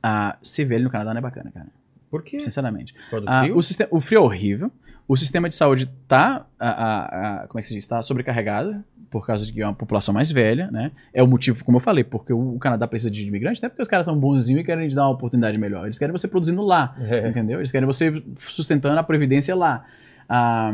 ah, 0.01 0.37
ser 0.41 0.65
velho 0.65 0.83
no 0.83 0.89
Canadá 0.89 1.11
não 1.13 1.19
é 1.19 1.21
bacana, 1.21 1.51
cara. 1.51 1.67
Por 2.09 2.21
quê? 2.23 2.39
Sinceramente. 2.39 2.93
Por 3.09 3.23
Ah, 3.25 3.45
o, 3.53 3.61
sistema, 3.61 3.89
o 3.91 3.99
frio 3.99 4.19
é 4.19 4.21
horrível. 4.21 4.71
O 5.07 5.17
sistema 5.17 5.49
de 5.49 5.55
saúde 5.55 5.87
tá, 6.07 6.45
ah, 6.59 6.69
ah, 6.69 7.09
ah, 7.43 7.47
como 7.47 7.59
é 7.59 7.61
que 7.61 7.67
se 7.67 7.73
diz? 7.73 7.85
Tá 7.87 8.01
sobrecarregado 8.01 8.83
por 9.09 9.25
causa 9.27 9.45
de 9.45 9.51
que 9.53 9.61
é 9.61 9.65
uma 9.67 9.73
população 9.75 10.13
mais 10.13 10.31
velha, 10.31 10.71
né? 10.71 10.91
É 11.13 11.21
o 11.21 11.27
motivo, 11.27 11.63
como 11.63 11.75
eu 11.77 11.79
falei, 11.81 12.03
porque 12.03 12.33
o, 12.33 12.55
o 12.55 12.59
Canadá 12.59 12.87
precisa 12.87 13.11
de 13.11 13.27
imigrantes, 13.27 13.61
não 13.61 13.67
é 13.67 13.69
porque 13.69 13.81
os 13.81 13.87
caras 13.87 14.05
são 14.05 14.17
bonzinhos 14.17 14.61
e 14.61 14.63
querem 14.63 14.87
te 14.89 14.95
dar 14.95 15.03
uma 15.03 15.11
oportunidade 15.13 15.57
melhor. 15.57 15.85
Eles 15.85 15.99
querem 15.99 16.11
você 16.11 16.27
produzindo 16.27 16.61
lá, 16.63 16.95
É. 16.99 17.27
entendeu? 17.29 17.59
Eles 17.59 17.71
querem 17.71 17.85
você 17.85 18.23
sustentando 18.39 18.97
a 18.99 19.03
previdência 19.03 19.55
lá. 19.55 19.85
Ah, 20.27 20.73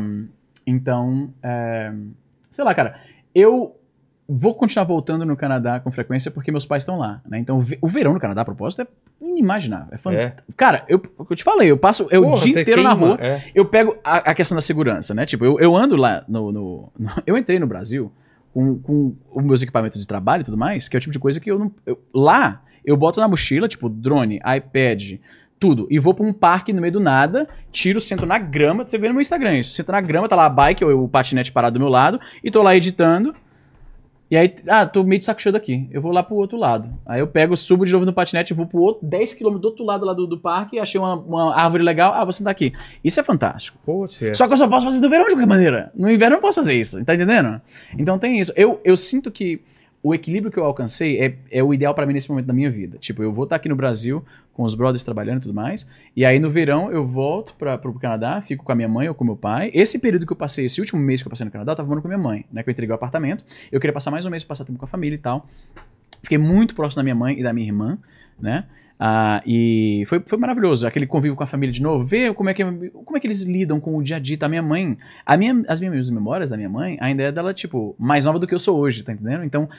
então, 0.66 1.32
é, 1.42 1.92
sei 2.50 2.64
lá, 2.64 2.74
cara, 2.74 2.98
eu 3.34 3.76
vou 4.32 4.54
continuar 4.54 4.84
voltando 4.84 5.24
no 5.26 5.36
Canadá 5.36 5.80
com 5.80 5.90
frequência 5.90 6.30
porque 6.30 6.50
meus 6.52 6.64
pais 6.64 6.82
estão 6.82 6.98
lá, 6.98 7.20
né? 7.28 7.38
Então, 7.38 7.58
o 7.58 7.60
ve- 7.60 7.78
o 7.80 7.88
verão 7.88 8.12
no 8.14 8.20
Canadá, 8.20 8.42
a 8.42 8.44
propósito, 8.44 8.82
é 8.82 8.86
inimaginável. 9.20 9.88
É 9.92 9.98
fantástico. 9.98 10.42
Cara, 10.56 10.84
eu, 10.88 11.02
eu 11.28 11.36
te 11.36 11.42
falei, 11.44 11.70
eu 11.70 11.76
passo 11.76 12.06
é 12.10 12.18
o 12.18 12.22
Porra, 12.22 12.42
dia 12.44 12.52
você 12.54 12.62
inteiro 12.62 12.82
na 12.82 12.90
queima, 12.90 13.06
rua. 13.08 13.18
é. 13.20 13.42
Eu 13.54 13.64
pego 13.64 13.96
a, 14.04 14.16
a 14.30 14.34
questão 14.34 14.54
da 14.56 14.62
segurança, 14.62 15.14
né? 15.14 15.26
Tipo, 15.26 15.44
eu, 15.44 15.58
eu 15.58 15.74
ando 15.76 15.96
lá 15.96 16.24
no, 16.28 16.52
no- 16.52 16.92
no- 16.98 17.10
Eu 17.26 17.36
entrei 17.36 17.58
no 17.58 17.66
Brasil 17.66 18.10
com, 18.54 18.78
com 18.78 19.14
os 19.32 19.44
meus 19.44 19.62
equipamentos 19.62 20.00
de 20.00 20.06
trabalho 20.06 20.42
e 20.42 20.44
tudo 20.44 20.56
mais, 20.56 20.88
que 20.88 20.96
é 20.96 20.98
o 20.98 21.00
tipo 21.00 21.12
de 21.12 21.18
coisa 21.18 21.40
que 21.40 21.50
eu 21.50 21.58
não. 21.58 21.72
eu- 21.84 21.98
lá, 22.14 22.62
eu 22.84 22.96
boto 22.96 23.20
na 23.20 23.28
mochila, 23.28 23.68
tipo, 23.68 23.88
drone, 23.88 24.36
iPad, 24.56 25.18
tudo, 25.58 25.86
e 25.90 25.98
vou 25.98 26.14
pra 26.14 26.24
um 26.24 26.32
parque 26.32 26.72
no 26.72 26.80
meio 26.80 26.92
do 26.94 27.00
nada, 27.00 27.46
tiro, 27.70 28.00
sento 28.00 28.24
na 28.24 28.38
grama, 28.38 28.82
você 28.86 28.96
vê 28.96 29.08
no 29.08 29.14
meu 29.14 29.20
Instagram 29.20 29.58
isso, 29.58 29.72
sento 29.74 29.92
na 29.92 30.00
grama, 30.00 30.26
tá 30.28 30.34
lá 30.34 30.46
a 30.46 30.48
bike, 30.48 30.82
ou 30.84 31.04
o 31.04 31.08
patinete 31.08 31.52
parado 31.52 31.74
do 31.74 31.80
meu 31.80 31.88
lado, 31.90 32.18
e 32.42 32.50
tô 32.50 32.62
lá 32.62 32.74
editando. 32.74 33.34
E 34.30 34.36
aí, 34.36 34.54
ah, 34.68 34.86
tô 34.86 35.02
meio 35.02 35.18
de 35.18 35.24
saco 35.24 35.42
cheio 35.42 35.52
daqui. 35.52 35.88
Eu 35.90 36.00
vou 36.00 36.12
lá 36.12 36.22
pro 36.22 36.36
outro 36.36 36.56
lado. 36.56 36.88
Aí 37.04 37.18
eu 37.18 37.26
pego, 37.26 37.56
subo 37.56 37.84
de 37.84 37.92
novo 37.92 38.06
no 38.06 38.12
patinete, 38.12 38.54
vou 38.54 38.64
pro 38.64 38.80
outro 38.80 39.04
10km 39.06 39.58
do 39.58 39.64
outro 39.64 39.84
lado 39.84 40.06
lá 40.06 40.12
do, 40.12 40.24
do 40.24 40.38
parque, 40.38 40.78
achei 40.78 41.00
uma, 41.00 41.16
uma 41.16 41.56
árvore 41.56 41.82
legal, 41.82 42.14
ah, 42.14 42.22
vou 42.22 42.32
sentar 42.32 42.52
aqui. 42.52 42.72
Isso 43.02 43.18
é 43.18 43.24
fantástico. 43.24 43.76
Putz, 43.84 44.22
é. 44.22 44.32
Só 44.32 44.46
que 44.46 44.52
eu 44.52 44.56
só 44.56 44.68
posso 44.68 44.86
fazer 44.86 45.00
no 45.00 45.10
verão 45.10 45.24
de 45.24 45.32
qualquer 45.32 45.48
maneira. 45.48 45.90
No 45.96 46.08
inverno 46.08 46.36
eu 46.36 46.36
não 46.36 46.40
posso 46.40 46.60
fazer 46.60 46.74
isso, 46.74 47.04
tá 47.04 47.14
entendendo? 47.14 47.60
Então 47.98 48.20
tem 48.20 48.38
isso. 48.38 48.52
Eu, 48.54 48.80
eu 48.84 48.96
sinto 48.96 49.32
que 49.32 49.60
o 50.02 50.14
equilíbrio 50.14 50.52
que 50.52 50.58
eu 50.58 50.64
alcancei 50.64 51.20
é, 51.20 51.34
é 51.50 51.62
o 51.62 51.74
ideal 51.74 51.92
pra 51.92 52.06
mim 52.06 52.12
nesse 52.12 52.30
momento 52.30 52.46
da 52.46 52.54
minha 52.54 52.70
vida. 52.70 52.98
Tipo, 52.98 53.22
eu 53.22 53.32
vou 53.32 53.44
estar 53.44 53.56
aqui 53.56 53.68
no 53.68 53.76
Brasil 53.76 54.24
com 54.60 54.66
os 54.66 54.74
brothers 54.74 55.02
trabalhando 55.02 55.38
e 55.38 55.40
tudo 55.44 55.54
mais, 55.54 55.88
e 56.14 56.22
aí 56.22 56.38
no 56.38 56.50
verão 56.50 56.92
eu 56.92 57.06
volto 57.06 57.54
para 57.54 57.78
pro 57.78 57.94
Canadá, 57.94 58.42
fico 58.42 58.62
com 58.62 58.70
a 58.70 58.74
minha 58.74 58.88
mãe 58.88 59.08
ou 59.08 59.14
com 59.14 59.24
meu 59.24 59.34
pai. 59.34 59.70
Esse 59.72 59.98
período 59.98 60.26
que 60.26 60.32
eu 60.34 60.36
passei, 60.36 60.66
esse 60.66 60.78
último 60.82 61.00
mês 61.00 61.22
que 61.22 61.28
eu 61.28 61.30
passei 61.30 61.46
no 61.46 61.50
Canadá, 61.50 61.72
eu 61.72 61.76
tava 61.76 61.88
morando 61.88 62.02
com 62.02 62.08
minha 62.08 62.18
mãe, 62.18 62.44
né? 62.52 62.62
Que 62.62 62.68
eu 62.68 62.72
entreguei 62.72 62.92
o 62.92 62.94
apartamento. 62.94 63.42
Eu 63.72 63.80
queria 63.80 63.94
passar 63.94 64.10
mais 64.10 64.26
um 64.26 64.30
mês 64.30 64.44
passar 64.44 64.66
tempo 64.66 64.78
com 64.78 64.84
a 64.84 64.88
família 64.88 65.14
e 65.14 65.18
tal. 65.18 65.46
Fiquei 66.22 66.36
muito 66.36 66.74
próximo 66.74 67.00
da 67.00 67.04
minha 67.04 67.14
mãe 67.14 67.40
e 67.40 67.42
da 67.42 67.54
minha 67.54 67.66
irmã, 67.66 67.96
né? 68.38 68.66
Ah, 68.98 69.42
e 69.46 70.04
foi, 70.06 70.20
foi 70.26 70.36
maravilhoso, 70.36 70.86
aquele 70.86 71.06
convívio 71.06 71.34
com 71.34 71.42
a 71.42 71.46
família 71.46 71.72
de 71.72 71.80
novo, 71.80 72.04
ver 72.04 72.34
como 72.34 72.50
é 72.50 72.52
que, 72.52 72.62
como 72.62 73.16
é 73.16 73.20
que 73.20 73.26
eles 73.26 73.44
lidam 73.44 73.80
com 73.80 73.96
o 73.96 74.02
dia 74.02 74.16
a 74.16 74.18
dia. 74.18 74.36
Tá? 74.36 74.46
Minha 74.46 74.62
mãe, 74.62 74.98
a 75.24 75.38
minha, 75.38 75.64
as 75.68 75.80
minhas 75.80 76.10
memórias 76.10 76.50
da 76.50 76.56
minha 76.58 76.68
mãe 76.68 76.98
ainda 77.00 77.22
é 77.22 77.32
dela, 77.32 77.54
tipo, 77.54 77.96
mais 77.98 78.26
nova 78.26 78.38
do 78.38 78.46
que 78.46 78.54
eu 78.54 78.58
sou 78.58 78.78
hoje, 78.78 79.02
tá 79.02 79.14
entendendo? 79.14 79.42
Então, 79.42 79.70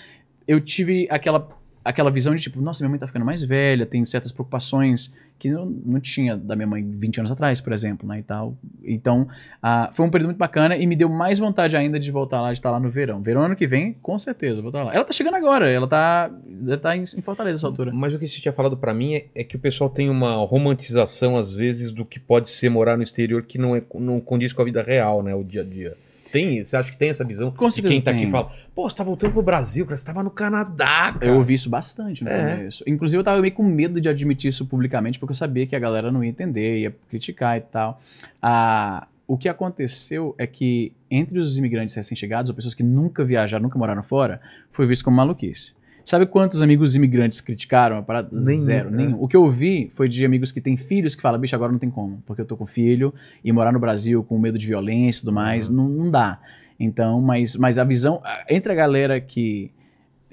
eu 0.48 0.60
tive 0.60 1.08
aquela, 1.12 1.48
aquela 1.84 2.12
visão 2.12 2.36
de, 2.36 2.42
tipo, 2.42 2.62
nossa, 2.62 2.84
minha 2.84 2.90
mãe 2.90 3.00
tá 3.00 3.08
ficando 3.08 3.26
mais 3.26 3.44
velha, 3.44 3.86
tem 3.86 4.06
certas 4.06 4.32
preocupações 4.32 5.14
que 5.42 5.50
não, 5.50 5.66
não 5.66 6.00
tinha 6.00 6.38
da 6.38 6.56
minha 6.56 6.68
mãe 6.68 6.88
20 6.88 7.22
anos 7.22 7.32
atrás, 7.32 7.60
por 7.60 7.74
exemplo, 7.74 8.08
né, 8.08 8.20
e 8.20 8.24
tal. 8.24 8.56
Então, 8.84 9.28
ah, 9.62 9.90
foi 9.92 10.06
um 10.06 10.10
período 10.12 10.28
muito 10.28 10.38
bacana 10.38 10.78
e 10.78 10.86
me 10.86 10.96
deu 10.96 11.10
mais 11.10 11.40
vontade 11.40 11.76
ainda 11.76 12.00
de 12.00 12.12
voltar 12.12 12.40
lá, 12.42 12.54
de 12.54 12.60
estar 12.60 12.70
lá 12.70 12.80
no 12.80 12.92
verão. 12.92 13.24
Verão 13.24 13.42
ano 13.42 13.56
que 13.56 13.66
vem, 13.66 13.94
com 14.04 14.20
certeza, 14.20 14.60
eu 14.60 14.62
vou 14.62 14.70
estar 14.70 14.84
lá. 14.84 14.94
Ela 14.94 15.04
tá 15.04 15.12
chegando 15.12 15.34
agora, 15.34 15.68
ela 15.68 15.88
tá, 15.88 16.28
deve 16.46 16.76
estar 16.76 16.96
em, 16.96 17.02
em 17.02 17.22
Fortaleza 17.24 17.58
essa 17.58 17.68
altura. 17.68 17.92
Mas 17.92 18.14
o 18.14 18.20
que 18.20 18.28
você 18.28 18.40
tinha 18.40 18.54
falado 18.54 18.78
pra 18.78 18.94
mim 18.94 19.16
é, 19.16 19.26
é 19.34 19.44
que 19.44 19.56
o 19.56 19.60
pessoal 19.60 19.90
tem 19.90 20.12
uma 20.12 20.36
romantização, 20.46 21.36
às 21.36 21.56
vezes, 21.56 21.92
do 21.92 22.06
que 22.06 22.20
pode 22.20 22.48
ser 22.48 22.70
morar 22.70 22.96
no 22.96 23.02
exterior 23.02 23.42
que 23.42 23.58
não, 23.58 23.76
é, 23.76 23.82
não 23.96 24.22
condiz 24.22 24.54
com 24.54 24.62
a 24.62 24.66
vida 24.66 24.84
real, 24.84 25.24
né? 25.24 25.34
O 25.34 25.44
dia 25.44 25.62
a 25.62 25.66
dia. 25.66 25.98
Tem, 26.32 26.64
você 26.64 26.78
acha 26.78 26.92
que 26.92 26.98
tem 26.98 27.10
essa 27.10 27.24
visão 27.26 27.52
Com 27.52 27.68
de 27.68 27.82
quem 27.82 28.02
tá 28.02 28.12
aqui 28.12 28.22
tem. 28.22 28.30
e 28.30 28.32
fala, 28.32 28.50
pô, 28.74 28.90
você 28.90 28.96
tá 28.96 29.04
voltando 29.04 29.34
pro 29.34 29.42
Brasil, 29.42 29.86
cara, 29.86 29.98
você 29.98 30.06
tava 30.06 30.24
no 30.24 30.32
Canadá, 30.32 31.14
cara. 31.14 31.26
Eu 31.26 31.36
ouvi 31.36 31.54
isso 31.56 31.70
bastante 31.70 32.24
no 32.24 32.30
É. 32.30 32.56
começo. 32.58 32.84
Inclusive, 32.88 33.20
eu 33.20 33.24
tava 33.24 33.42
meio 33.42 33.54
com 33.54 33.64
medo 33.64 34.00
de 34.00 34.08
admitir 34.10 34.50
isso 34.50 34.66
publicamente, 34.66 35.20
porque 35.20 35.32
eu 35.32 35.36
sabia 35.36 35.68
que 35.68 35.76
a 35.76 35.80
galera 35.80 36.12
não 36.12 36.24
ia 36.24 36.30
entender, 36.30 36.78
ia 36.80 36.96
criticar 37.10 37.58
e 37.58 37.62
tal. 37.62 38.02
Ah, 38.42 39.08
o 39.28 39.38
que 39.38 39.48
aconteceu 39.48 40.36
é 40.38 40.46
que, 40.48 40.92
entre 41.10 41.40
os 41.40 41.58
imigrantes 41.58 41.96
recém-chegados, 41.96 42.50
ou 42.50 42.56
pessoas 42.56 42.74
que 42.74 42.84
nunca 42.84 43.24
viajaram, 43.24 43.64
nunca 43.64 43.78
moraram 43.80 44.04
fora, 44.04 44.42
foi 44.72 44.86
visto 44.86 45.04
como 45.06 45.18
maluquice. 45.18 45.74
Sabe 46.04 46.26
quantos 46.26 46.62
amigos 46.62 46.96
imigrantes 46.96 47.40
criticaram 47.42 47.98
a 47.98 48.02
parada? 48.02 48.30
Nenhum, 48.32 48.62
Zero, 48.62 48.90
é. 48.90 48.92
nenhum. 48.92 49.22
O 49.22 49.28
que 49.28 49.36
eu 49.36 49.44
ouvi 49.44 49.92
foi 49.94 50.10
de 50.10 50.26
amigos 50.26 50.52
que 50.52 50.60
têm 50.62 50.76
filhos 50.78 51.16
que 51.16 51.22
falam, 51.22 51.40
bicho, 51.40 51.56
agora 51.56 51.72
não 51.72 51.80
tem 51.80 51.90
como, 51.90 52.22
porque 52.26 52.42
eu 52.42 52.46
tô 52.46 52.58
com 52.58 52.66
filho 52.66 53.14
e 53.44 53.52
morar 53.52 53.72
no 53.72 53.80
Brasil 53.80 54.24
com 54.24 54.38
medo 54.40 54.58
de 54.58 54.66
violência 54.68 55.20
e 55.20 55.22
tudo 55.22 55.34
mais, 55.34 55.70
Uhum. 55.70 55.76
não, 55.76 55.90
não 55.90 56.12
dá. 56.12 56.40
Então, 56.80 57.22
mas, 57.22 57.56
mas 57.56 57.78
a 57.78 57.84
visão, 57.84 58.22
entre 58.50 58.72
a 58.72 58.76
galera 58.76 59.20
que 59.22 59.72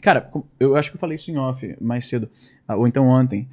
Cara, 0.00 0.30
eu 0.60 0.76
acho 0.76 0.90
que 0.90 0.96
eu 0.96 1.00
falei 1.00 1.16
isso 1.16 1.28
em 1.30 1.36
off 1.36 1.76
mais 1.80 2.06
cedo, 2.06 2.28
ah, 2.68 2.76
ou 2.76 2.86
então 2.86 3.04
ontem. 3.06 3.48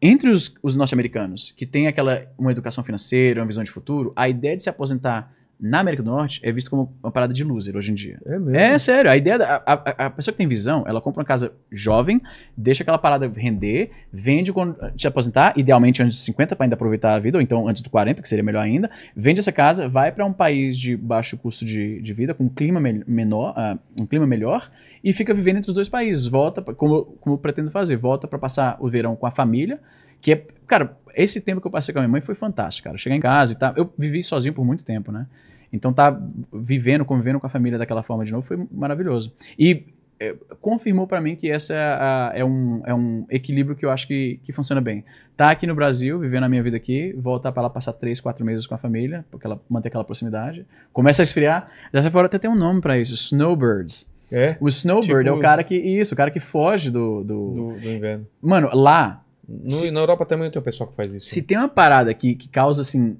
Entre 0.00 0.30
os, 0.30 0.54
os 0.62 0.74
norte-americanos, 0.74 1.52
que 1.56 1.66
tem 1.66 1.86
aquela 1.86 2.24
uma 2.38 2.50
educação 2.50 2.82
financeira, 2.82 3.40
uma 3.40 3.46
visão 3.46 3.62
de 3.62 3.70
futuro, 3.70 4.10
a 4.16 4.26
ideia 4.28 4.56
de 4.56 4.62
se 4.62 4.70
aposentar 4.70 5.32
na 5.64 5.78
América 5.78 6.02
do 6.02 6.10
Norte 6.10 6.40
é 6.42 6.50
visto 6.50 6.68
como 6.68 6.92
uma 7.00 7.12
parada 7.12 7.32
de 7.32 7.44
loser 7.44 7.76
hoje 7.76 7.92
em 7.92 7.94
dia. 7.94 8.18
É 8.26 8.30
mesmo. 8.36 8.56
É 8.56 8.76
sério, 8.78 9.08
a 9.08 9.16
ideia 9.16 9.38
da, 9.38 9.62
a, 9.64 9.72
a- 10.06 10.10
pessoa 10.10 10.32
que 10.32 10.38
tem 10.38 10.48
visão, 10.48 10.82
ela 10.88 11.00
compra 11.00 11.20
uma 11.20 11.24
casa 11.24 11.52
jovem, 11.70 12.20
deixa 12.56 12.82
aquela 12.82 12.98
parada 12.98 13.28
render, 13.32 13.90
vende 14.12 14.52
quando 14.52 14.76
se 14.98 15.06
aposentar, 15.06 15.54
idealmente 15.56 16.02
antes 16.02 16.18
de 16.18 16.24
50 16.24 16.56
para 16.56 16.66
ainda 16.66 16.74
aproveitar 16.74 17.14
a 17.14 17.18
vida, 17.20 17.38
ou 17.38 17.42
então 17.42 17.68
antes 17.68 17.80
do 17.80 17.88
40, 17.90 18.20
que 18.20 18.28
seria 18.28 18.42
melhor 18.42 18.62
ainda, 18.64 18.90
vende 19.14 19.38
essa 19.38 19.52
casa, 19.52 19.88
vai 19.88 20.10
para 20.10 20.26
um 20.26 20.32
país 20.32 20.76
de 20.76 20.96
baixo 20.96 21.38
custo 21.38 21.64
de, 21.64 22.02
de 22.02 22.12
vida, 22.12 22.34
com 22.34 22.42
um 22.44 22.48
clima 22.48 22.80
me- 22.80 23.04
menor, 23.06 23.54
ah, 23.56 23.78
um 23.96 24.04
clima 24.04 24.26
melhor, 24.26 24.68
e 25.04 25.12
fica 25.12 25.32
vivendo 25.32 25.58
entre 25.58 25.68
os 25.68 25.74
dois 25.76 25.88
países, 25.88 26.26
volta, 26.26 26.60
pra- 26.60 26.74
como, 26.74 27.04
como 27.20 27.34
eu 27.36 27.38
pretendo 27.38 27.70
fazer, 27.70 27.94
volta 27.96 28.26
para 28.26 28.38
passar 28.38 28.76
o 28.80 28.88
verão 28.88 29.14
com 29.14 29.26
a 29.26 29.30
família, 29.30 29.78
que 30.20 30.32
é, 30.32 30.44
cara, 30.66 30.96
esse 31.14 31.40
tempo 31.40 31.60
que 31.60 31.66
eu 31.68 31.70
passei 31.70 31.92
com 31.92 31.98
a 32.00 32.02
minha 32.02 32.10
mãe 32.10 32.20
foi 32.20 32.34
fantástico, 32.34 32.86
cara. 32.86 32.98
Chegar 32.98 33.14
em 33.16 33.20
casa 33.20 33.52
e 33.52 33.58
tal, 33.58 33.74
eu 33.76 33.92
vivi 33.98 34.22
sozinho 34.24 34.54
por 34.54 34.64
muito 34.64 34.84
tempo, 34.84 35.12
né? 35.12 35.26
Então 35.72 35.92
tá 35.92 36.20
vivendo, 36.52 37.04
convivendo 37.04 37.40
com 37.40 37.46
a 37.46 37.50
família 37.50 37.78
daquela 37.78 38.02
forma 38.02 38.24
de 38.24 38.32
novo 38.32 38.46
foi 38.46 38.58
maravilhoso. 38.70 39.32
E 39.58 39.84
é, 40.20 40.34
confirmou 40.60 41.06
pra 41.06 41.20
mim 41.20 41.34
que 41.34 41.50
essa 41.50 41.74
é, 41.74 41.78
a- 41.78 42.32
é 42.36 42.44
um, 42.44 42.82
é 42.86 42.94
um 42.94 43.26
equilíbrio 43.30 43.74
que 43.74 43.84
eu 43.84 43.90
acho 43.90 44.06
que, 44.06 44.38
que 44.44 44.52
funciona 44.52 44.80
bem. 44.80 45.04
Tá 45.36 45.50
aqui 45.50 45.66
no 45.66 45.74
Brasil, 45.74 46.18
vivendo 46.20 46.44
a 46.44 46.48
minha 46.48 46.62
vida 46.62 46.76
aqui, 46.76 47.12
voltar 47.18 47.50
pra 47.50 47.62
lá 47.62 47.70
passar 47.70 47.92
três, 47.94 48.20
quatro 48.20 48.44
meses 48.44 48.66
com 48.66 48.74
a 48.74 48.78
família, 48.78 49.24
porque 49.30 49.46
ela 49.46 49.60
manter 49.68 49.88
aquela 49.88 50.04
proximidade. 50.04 50.64
Começa 50.92 51.22
a 51.22 51.24
esfriar, 51.24 51.68
já 51.92 52.08
fora 52.10 52.26
até 52.26 52.38
tem 52.38 52.50
um 52.50 52.54
nome 52.54 52.80
pra 52.80 52.98
isso, 52.98 53.14
snowbirds. 53.14 54.06
É, 54.30 54.56
O 54.60 54.68
snowbird 54.68 55.24
Tipo 55.24 55.28
é 55.28 55.32
o 55.32 55.40
cara 55.40 55.64
que 55.64 55.74
isso, 55.74 56.14
o 56.14 56.16
cara 56.16 56.30
que 56.30 56.38
foge 56.40 56.90
do, 56.90 57.22
do... 57.24 57.50
do, 57.50 57.80
do 57.80 57.90
inverno. 57.90 58.26
Mano, 58.40 58.70
lá 58.72 59.22
No- 59.48 59.90
na 59.92 60.00
Europa 60.00 60.24
também 60.24 60.50
tem 60.50 60.60
um 60.60 60.64
pessoal 60.64 60.88
que 60.88 60.94
faz 60.96 61.12
isso. 61.12 61.26
se 61.26 61.42
tem 61.42 61.58
uma 61.58 61.68
parada 61.68 62.14
que, 62.14 62.34
que 62.34 62.48
causa, 62.48 62.80
assim, 62.82 63.16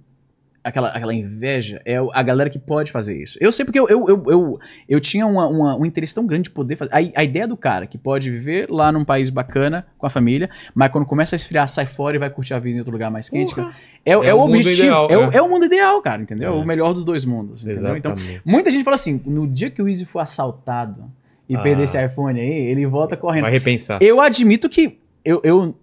aquela, 0.64 0.88
aquela 0.90 1.12
inveja, 1.12 1.80
é 1.84 1.96
a 2.12 2.22
galera 2.22 2.48
que 2.48 2.58
pode 2.58 2.92
fazer 2.92 3.20
isso. 3.20 3.36
Eu 3.40 3.50
sei 3.50 3.64
porque 3.64 3.78
eu, 3.80 3.88
eu, 3.88 4.08
eu, 4.08 4.24
eu, 4.28 4.60
eu 4.88 5.00
tinha 5.00 5.26
uma, 5.26 5.46
uma- 5.48 5.76
um 5.76 5.84
interesse 5.84 6.14
tão 6.14 6.24
grande 6.26 6.44
de 6.44 6.50
poder 6.50 6.76
fazer. 6.76 6.90
A, 6.92 7.20
a 7.20 7.24
ideia 7.24 7.46
do 7.48 7.56
cara 7.56 7.86
que 7.86 7.98
pode 7.98 8.30
viver 8.30 8.68
lá 8.70 8.92
num 8.92 9.04
país 9.04 9.28
bacana 9.30 9.86
com 9.98 10.06
a 10.06 10.10
família, 10.10 10.48
mas 10.74 10.90
quando 10.90 11.04
começa 11.04 11.34
a 11.34 11.36
esfriar, 11.36 11.66
sai 11.68 11.86
fora 11.86 12.16
e 12.16 12.18
vai 12.18 12.30
curtir 12.30 12.54
a 12.54 12.58
vida 12.58 12.76
em 12.76 12.78
outro 12.78 12.92
lugar 12.92 13.10
mais 13.10 13.28
quente. 13.28 13.54
cara, 13.54 13.72
É, 14.04 14.12
é, 14.12 14.14
É 14.14 14.34
o 14.34 14.40
objetivo. 14.40 14.70
ideal, 14.82 15.08
é, 15.10 15.16
o, 15.18 15.30
é. 15.32 15.36
é 15.36 15.42
o 15.42 15.48
mundo 15.48 15.64
ideal, 15.64 16.00
cara, 16.02 16.22
entendeu? 16.22 16.52
É. 16.52 16.56
O 16.56 16.64
melhor 16.64 16.92
dos 16.92 17.04
dois 17.04 17.24
mundos. 17.24 17.64
Entendeu? 17.64 17.96
Então, 17.96 18.14
muita 18.44 18.70
gente 18.70 18.84
fala 18.84 18.94
assim: 18.94 19.20
no 19.26 19.46
dia 19.46 19.70
que 19.70 19.82
o 19.82 19.88
Easy 19.88 20.04
for 20.04 20.20
assaltado 20.20 21.04
e 21.48 21.56
Ah. 21.56 21.60
perder 21.60 21.82
esse 21.84 22.02
iPhone 22.04 22.40
aí, 22.40 22.48
ele 22.48 22.86
volta 22.86 23.16
correndo. 23.16 23.42
Vai 23.42 23.50
repensar. 23.52 23.98
Eu 24.00 24.20
admito 24.20 24.68
que 24.68 24.98
eu, 25.24 25.40
eu- 25.44 25.74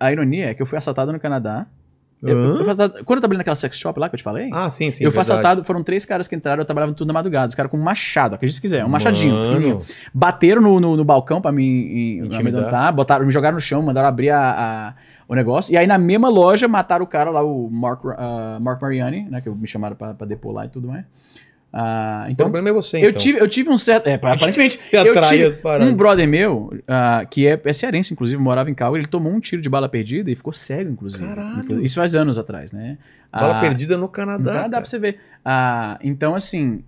A 0.00 0.12
ironia 0.12 0.46
é 0.50 0.54
que 0.54 0.62
eu 0.62 0.66
fui 0.66 0.78
assaltado 0.78 1.12
no 1.12 1.18
Canadá. 1.20 1.66
Eu- 2.22 2.36
eu 2.56 2.70
assaltado- 2.70 3.04
quando 3.04 3.18
eu 3.18 3.20
trabalhei 3.20 3.38
naquela 3.38 3.54
sex 3.54 3.76
shop 3.78 3.98
lá 4.00 4.08
que 4.08 4.14
eu 4.14 4.18
te 4.18 4.22
falei, 4.24 4.50
Ah, 4.52 4.70
sim, 4.70 4.90
sim. 4.90 5.04
eu 5.04 5.10
fui 5.12 5.20
assaltado, 5.20 5.62
foram 5.64 5.82
três 5.84 6.04
caras 6.04 6.26
que 6.26 6.34
entraram, 6.34 6.60
eu 6.60 6.64
trabalhava 6.66 6.92
tudo 6.92 7.06
na 7.06 7.12
madrugada. 7.14 7.48
Os 7.48 7.54
caras 7.54 7.70
com 7.70 7.76
um 7.78 7.82
machado, 7.82 8.34
acredite 8.34 8.56
se 8.56 8.60
quiser, 8.60 8.84
um 8.84 8.88
machadinho. 8.88 9.34
Mano. 9.34 9.82
Bateram 10.12 10.60
no, 10.60 10.80
no, 10.80 10.96
no 10.96 11.04
balcão 11.04 11.40
pra 11.40 11.52
me, 11.52 12.20
amedrontar, 12.40 12.92
botaram, 12.92 13.24
me 13.24 13.30
jogaram 13.32 13.54
no 13.54 13.60
chão, 13.60 13.80
mandaram 13.82 14.08
abrir 14.08 14.30
a, 14.30 14.40
a- 14.50 14.94
o 15.28 15.34
negócio. 15.34 15.72
E 15.72 15.76
aí 15.76 15.86
na 15.86 15.98
mesma 15.98 16.28
loja 16.28 16.66
mataram 16.66 17.04
o 17.04 17.06
cara 17.08 17.30
lá, 17.30 17.42
o 17.44 17.68
Mark, 17.70 18.00
ah, 18.16 18.58
Mark 18.60 18.80
Mariani, 18.82 19.28
né? 19.30 19.40
Que 19.40 19.48
me 19.50 19.68
chamaram 19.68 19.94
pra, 19.94 20.14
pra 20.14 20.26
depor 20.26 20.52
lá 20.52 20.64
e 20.66 20.68
tudo 20.70 20.88
mais. 20.88 21.04
Ah, 21.72 22.24
O 22.26 22.30
então, 22.30 22.46
problema 22.46 22.70
é 22.70 22.72
você, 22.72 22.96
eu, 22.96 23.10
então. 23.10 23.20
tive, 23.20 23.38
eu 23.40 23.46
tive 23.48 23.68
um 23.70 23.76
certo. 23.76 24.06
É, 24.06 24.14
aparentemente. 24.16 24.78
Você 24.78 24.96
eu 24.96 25.10
atrai 25.10 25.36
tive 25.36 25.44
as 25.48 25.58
paradas. 25.58 25.88
um 25.92 25.94
brother 25.94 26.26
meu, 26.26 26.72
ah, 26.88 27.26
que 27.30 27.46
é, 27.46 27.60
é 27.62 27.72
cearense, 27.72 28.12
inclusive, 28.14 28.40
morava 28.40 28.70
em 28.70 28.74
Calgary, 28.74 29.02
ele 29.02 29.10
tomou 29.10 29.32
um 29.32 29.38
tiro 29.40 29.60
de 29.60 29.68
bala 29.68 29.88
perdida 29.88 30.30
e 30.30 30.34
ficou 30.34 30.52
cego, 30.52 30.90
inclusive. 30.90 31.26
Caralho. 31.26 31.84
Isso 31.84 31.96
faz 31.96 32.14
anos 32.14 32.38
atrás, 32.38 32.72
né? 32.72 32.96
Bala 33.30 33.58
Ah, 33.58 33.60
perdida 33.60 33.96
no 33.96 34.02
no 34.04 34.08
Canadá. 34.08 34.44
Canadá 34.44 34.60
cara. 34.70 34.80
pra 34.82 34.86
você 34.86 34.98
ver. 34.98 35.20
Então, 36.02 36.34
assim, 36.34 36.82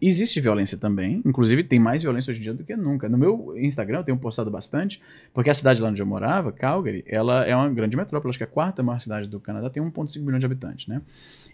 existe 0.00 0.40
violência 0.40 0.78
também. 0.78 1.20
Inclusive, 1.24 1.64
tem 1.64 1.78
mais 1.78 2.02
violência 2.02 2.30
hoje 2.30 2.40
em 2.40 2.42
dia 2.42 2.54
do 2.54 2.62
que 2.64 2.76
nunca. 2.76 3.08
No 3.08 3.18
meu 3.18 3.54
Instagram, 3.58 3.98
eu 3.98 4.04
tenho 4.04 4.18
postado 4.18 4.50
bastante, 4.50 5.00
porque 5.34 5.50
a 5.50 5.54
cidade 5.54 5.80
lá 5.80 5.88
onde 5.88 6.00
eu 6.00 6.06
morava, 6.06 6.52
Calgary, 6.52 7.04
ela 7.06 7.44
é 7.44 7.54
uma 7.56 7.68
grande 7.70 7.96
metrópole, 7.96 8.30
acho 8.30 8.38
que 8.38 8.44
é 8.44 8.46
a 8.46 8.50
quarta 8.50 8.82
maior 8.82 9.00
cidade 9.00 9.28
do 9.28 9.40
Canadá, 9.40 9.68
tem 9.70 9.82
1,5 9.82 10.22
milhão 10.24 10.38
de 10.38 10.46
habitantes, 10.46 10.86
né? 10.86 11.00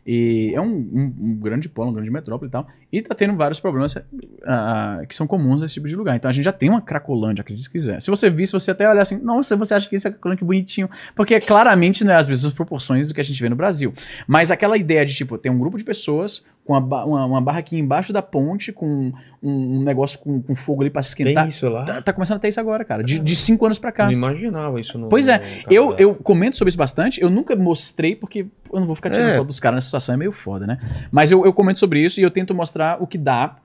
E 0.06 0.52
é 0.54 0.60
um, 0.60 0.66
um- 0.66 1.14
um 1.30 1.34
grande 1.36 1.66
polo, 1.66 1.88
um 1.90 1.94
grande 1.94 2.10
metrópole 2.10 2.48
e 2.48 2.52
tal. 2.52 2.68
E 2.92 3.00
tá 3.00 3.14
tendo 3.14 3.34
vários 3.36 3.58
problemas 3.58 3.96
ah, 4.44 5.02
que 5.08 5.14
são 5.16 5.26
comuns 5.26 5.62
nesse 5.62 5.74
tipo 5.74 5.88
de 5.88 5.96
lugar. 5.96 6.14
Então 6.14 6.28
a 6.28 6.32
gente 6.32 6.44
já 6.44 6.52
tem 6.52 6.68
uma 6.68 6.82
Cracolândia, 6.82 7.40
acredite 7.40 7.64
se 7.64 7.70
quiser. 7.70 8.02
Se 8.02 8.10
você 8.10 8.28
vir, 8.28 8.46
se 8.46 8.52
você 8.52 8.72
até 8.72 8.86
olhar 8.88 9.00
assim, 9.00 9.16
nossa, 9.22 9.56
você 9.56 9.72
acha 9.72 9.88
que 9.88 9.96
isso 9.96 10.06
é 10.06 10.10
Cracolândia 10.10 10.40
que 10.40 10.44
bonitinho. 10.44 10.90
Porque 11.14 11.40
claramente 11.40 12.04
não 12.04 12.12
é 12.12 12.16
as 12.16 12.28
mesmas 12.28 12.52
proporções 12.52 13.08
do 13.08 13.14
que 13.14 13.20
a 13.20 13.24
gente 13.24 13.40
vê 13.40 13.48
no 13.48 13.56
Brasil. 13.56 13.94
Mas 14.26 14.50
aquela 14.50 14.76
ideia 14.76 15.06
de, 15.06 15.14
tipo, 15.14 15.38
ter 15.38 15.48
um 15.48 15.58
grupo 15.58 15.78
de 15.78 15.84
pessoas 15.84 16.44
com 16.64 16.72
uma, 16.72 17.04
uma, 17.04 17.24
uma 17.26 17.40
barraquinha 17.40 17.80
embaixo 17.82 18.12
da 18.12 18.22
ponte, 18.22 18.72
com 18.72 19.12
um, 19.42 19.78
um 19.78 19.82
negócio 19.82 20.18
com, 20.18 20.40
com 20.40 20.54
fogo 20.54 20.80
ali 20.80 20.90
pra 20.90 21.02
se 21.02 21.14
Tem 21.14 21.26
esquentar. 21.26 21.46
isso 21.48 21.68
lá? 21.68 21.84
Tá, 21.84 22.00
tá 22.00 22.12
começando 22.12 22.36
a 22.38 22.40
ter 22.40 22.48
isso 22.48 22.58
agora, 22.60 22.84
cara. 22.84 23.04
De, 23.04 23.18
de 23.18 23.36
cinco 23.36 23.66
anos 23.66 23.78
pra 23.78 23.92
cá. 23.92 24.06
Não 24.06 24.12
imaginava 24.12 24.76
isso 24.80 24.96
no 24.98 25.08
Pois 25.10 25.28
é, 25.28 25.38
no 25.66 25.72
eu, 25.72 25.94
eu 25.98 26.14
comento 26.14 26.56
sobre 26.56 26.70
isso 26.70 26.78
bastante. 26.78 27.20
Eu 27.20 27.28
nunca 27.28 27.54
mostrei, 27.54 28.16
porque 28.16 28.46
eu 28.72 28.80
não 28.80 28.86
vou 28.86 28.96
ficar 28.96 29.10
tirando 29.10 29.28
É. 29.28 29.36
foto 29.36 29.46
dos 29.48 29.60
caras 29.60 29.76
nessa 29.76 29.86
situação, 29.88 30.14
é 30.14 30.18
meio 30.18 30.32
foda, 30.32 30.66
né? 30.66 30.78
Mas 31.12 31.30
eu, 31.30 31.44
eu 31.44 31.52
comento 31.52 31.78
sobre 31.78 32.02
isso 32.02 32.18
e 32.18 32.22
eu 32.22 32.30
tento 32.30 32.54
mostrar 32.54 32.96
o 33.02 33.06
que 33.06 33.18
dá. 33.18 33.56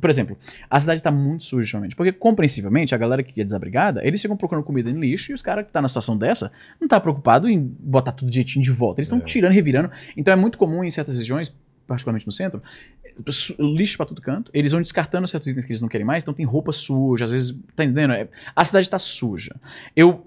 Por 0.00 0.10
exemplo, 0.10 0.36
a 0.68 0.80
cidade 0.80 1.00
tá 1.02 1.10
muito 1.12 1.44
suja 1.44 1.60
ultimamente. 1.62 1.94
Porque, 1.94 2.10
compreensivelmente, 2.10 2.94
a 2.94 2.98
galera 2.98 3.22
que 3.22 3.40
é 3.40 3.44
desabrigada, 3.44 4.04
eles 4.04 4.20
ficam 4.20 4.36
procurando 4.36 4.64
comida 4.64 4.90
em 4.90 4.98
lixo 4.98 5.30
e 5.30 5.34
os 5.34 5.42
caras 5.42 5.64
que 5.66 5.72
tá 5.72 5.80
na 5.80 5.86
situação 5.88 6.16
dessa 6.16 6.50
não 6.80 6.88
tá 6.88 6.98
preocupado 6.98 7.48
em 7.48 7.60
botar 7.78 8.10
tudo 8.10 8.28
direitinho 8.30 8.64
de 8.64 8.70
volta. 8.72 9.00
Eles 9.00 9.06
estão 9.06 9.18
É. 9.20 9.22
tirando 9.22 9.52
e 9.52 9.54
revirando. 9.54 9.90
Então 10.16 10.32
é 10.32 10.36
muito 10.36 10.58
comum 10.58 10.82
em 10.82 10.90
certas 10.90 11.16
regiões, 11.18 11.56
particularmente 11.88 12.26
no 12.26 12.32
centro, 12.32 12.62
lixo 13.58 13.96
pra 13.96 14.06
todo 14.06 14.20
canto. 14.20 14.50
Eles 14.54 14.70
vão 14.70 14.80
descartando 14.80 15.26
certos 15.26 15.48
itens 15.48 15.64
que 15.64 15.72
eles 15.72 15.82
não 15.82 15.88
querem 15.88 16.06
mais, 16.06 16.22
então 16.22 16.32
tem 16.34 16.46
roupa 16.46 16.70
suja, 16.70 17.24
às 17.24 17.32
vezes, 17.32 17.52
tá 17.74 17.84
entendendo? 17.84 18.12
É- 18.12 18.28
a 18.54 18.64
cidade 18.64 18.88
tá 18.88 18.98
suja. 18.98 19.56
Eu, 19.96 20.26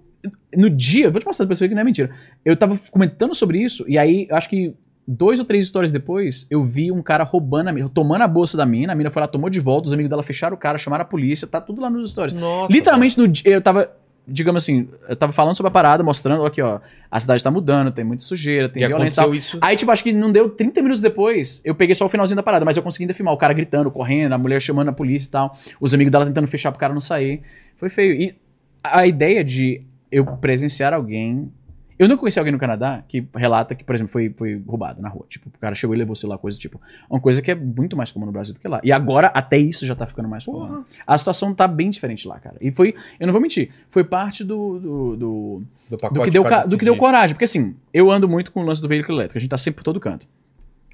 no 0.56 0.70
dia, 0.70 1.10
vou 1.10 1.22
te 1.22 1.26
mostrar 1.26 1.46
pra 1.46 1.56
você 1.56 1.70
que 1.70 1.74
não 1.74 1.82
é 1.82 1.86
mentira. 1.86 2.14
Eu 2.44 2.58
tava 2.58 2.78
comentando 2.90 3.34
sobre 3.34 3.60
isso, 3.64 3.86
e 3.88 3.98
aí, 3.98 4.28
acho 4.32 4.50
que 4.50 4.76
dois 5.08 5.40
ou 5.40 5.46
três 5.46 5.66
histórias 5.66 5.92
depois, 5.92 6.46
eu 6.50 6.64
vi 6.64 6.92
um 6.92 7.02
cara 7.02 7.24
roubando 7.24 7.70
a 7.70 7.74
mina, 7.74 7.90
tomando 7.90 8.22
a 8.24 8.28
bolsa 8.28 8.58
da 8.58 8.66
mina, 8.66 8.94
a 8.94 8.96
mina 8.96 9.10
foi 9.10 9.22
lá, 9.22 9.28
tomou 9.28 9.50
de 9.50 9.60
volta, 9.60 9.88
os 9.88 9.94
amigos 9.94 10.10
dela 10.10 10.24
fecharam 10.24 10.56
o 10.56 10.60
cara, 10.60 10.78
chamaram 10.78 11.04
a 11.04 11.08
polícia, 11.08 11.48
tá 11.48 11.62
tudo 11.62 11.82
lá 11.82 11.90
nos 11.90 12.12
stories. 12.12 12.34
Nossa, 12.34 12.72
Literalmente, 12.72 13.18
no 13.18 13.28
dia, 13.28 13.54
eu 13.54 13.62
tava, 13.62 13.92
digamos 14.28 14.64
assim, 14.64 14.88
eu 15.10 15.16
tava 15.16 15.32
falando 15.32 15.56
sobre 15.56 15.70
a 15.70 15.72
parada, 15.72 16.04
mostrando, 16.04 16.46
aqui, 16.46 16.62
ó, 16.62 16.80
a 17.10 17.20
cidade 17.20 17.44
tá 17.44 17.52
mudando, 17.52 17.92
tem 17.92 18.06
muita 18.06 18.24
sujeira, 18.24 18.70
tem 18.70 18.84
E 18.84 18.88
violência 18.88 19.24
tal. 19.24 19.34
isso. 19.34 19.58
Aí, 19.62 19.76
tipo, 19.76 19.92
acho 19.92 20.04
que 20.04 20.12
não 20.14 20.32
deu 20.32 20.50
30 20.50 20.82
minutos 20.82 21.02
depois, 21.02 21.62
eu 21.66 21.74
peguei 21.76 21.96
só 21.96 22.06
o 22.06 22.10
finalzinho 22.10 22.36
da 22.36 22.44
parada, 22.44 22.64
mas 22.64 22.78
eu 22.78 22.84
consegui 22.84 23.04
ainda 23.04 23.14
filmar 23.14 23.34
o 23.34 23.38
cara 23.38 23.54
gritando, 23.54 23.90
correndo, 23.92 24.34
a 24.34 24.38
mulher 24.38 24.62
chamando 24.62 24.90
a 24.90 24.94
polícia 24.94 25.28
e 25.28 25.32
tal, 25.32 25.58
os 25.80 25.94
amigos 25.94 26.12
dela 26.12 26.26
tentando 26.26 26.48
fechar 26.48 26.72
pro 26.72 26.80
cara 26.80 26.94
não 26.94 27.02
sair. 27.02 27.42
Foi 27.78 27.90
feio. 27.90 28.14
E 28.14 28.36
a 28.84 29.06
ideia 29.06 29.44
de 29.44 29.82
eu 30.12 30.26
presenciar 30.26 30.94
alguém. 30.94 31.52
Eu 32.02 32.08
não 32.08 32.18
conheci 32.18 32.40
alguém 32.40 32.52
no 32.52 32.58
Canadá 32.58 33.04
que 33.08 33.28
relata 33.36 33.76
que, 33.76 33.84
por 33.84 33.94
exemplo, 33.94 34.12
foi, 34.12 34.34
foi 34.36 34.62
roubado 34.68 35.02
na 35.02 35.08
rua. 35.08 35.26
Tipo, 35.30 35.50
o 35.50 35.60
cara 35.60 35.76
chegou 35.76 35.96
e 35.96 36.00
levou, 36.00 36.16
sei 36.16 36.28
lá, 36.28 36.38
coisa 36.38 36.58
tipo. 36.58 36.82
Uma 37.10 37.20
coisa 37.20 37.42
que 37.42 37.52
é 37.52 37.56
muito 37.56 37.96
mais 37.96 38.12
comum 38.12 38.26
no 38.26 38.32
Brasil 38.32 38.54
do 38.54 38.60
que 38.60 38.68
lá. 38.68 38.82
E 38.84 38.92
agora, 38.92 39.28
até 39.28 39.58
isso 39.58 39.86
já 39.86 39.94
tá 39.96 40.08
ficando 40.08 40.28
mais 40.28 40.44
comum. 40.46 40.84
A 41.06 41.18
situação 41.18 41.54
tá 41.54 41.68
bem 41.68 41.90
diferente 41.92 42.28
lá, 42.28 42.40
cara. 42.40 42.56
E 42.60 42.72
foi, 42.72 42.96
eu 43.20 43.28
não 43.28 43.32
vou 43.32 43.42
mentir, 43.42 43.72
foi 43.90 44.04
parte 44.04 44.44
do- 44.44 44.80
do- 44.80 45.16
do, 45.16 45.16
Do, 45.16 45.64
do 45.92 45.98
pacote 45.98 46.26
que, 46.26 46.32
deu, 46.32 46.44
do 46.72 46.78
que 46.80 46.86
deu 46.86 46.94
coragem. 46.98 47.36
Porque 47.36 47.46
assim, 47.46 47.76
eu 47.94 48.10
ando 48.10 48.28
muito 48.28 48.52
com 48.52 48.62
o 48.62 48.66
lance 48.66 48.82
do 48.82 48.88
veículo 48.88 49.18
elétrico, 49.20 49.38
a 49.38 49.42
gente 49.42 49.50
tá 49.52 49.58
sempre 49.58 49.78
por 49.78 49.84
todo 49.84 50.00
canto. 50.00 50.26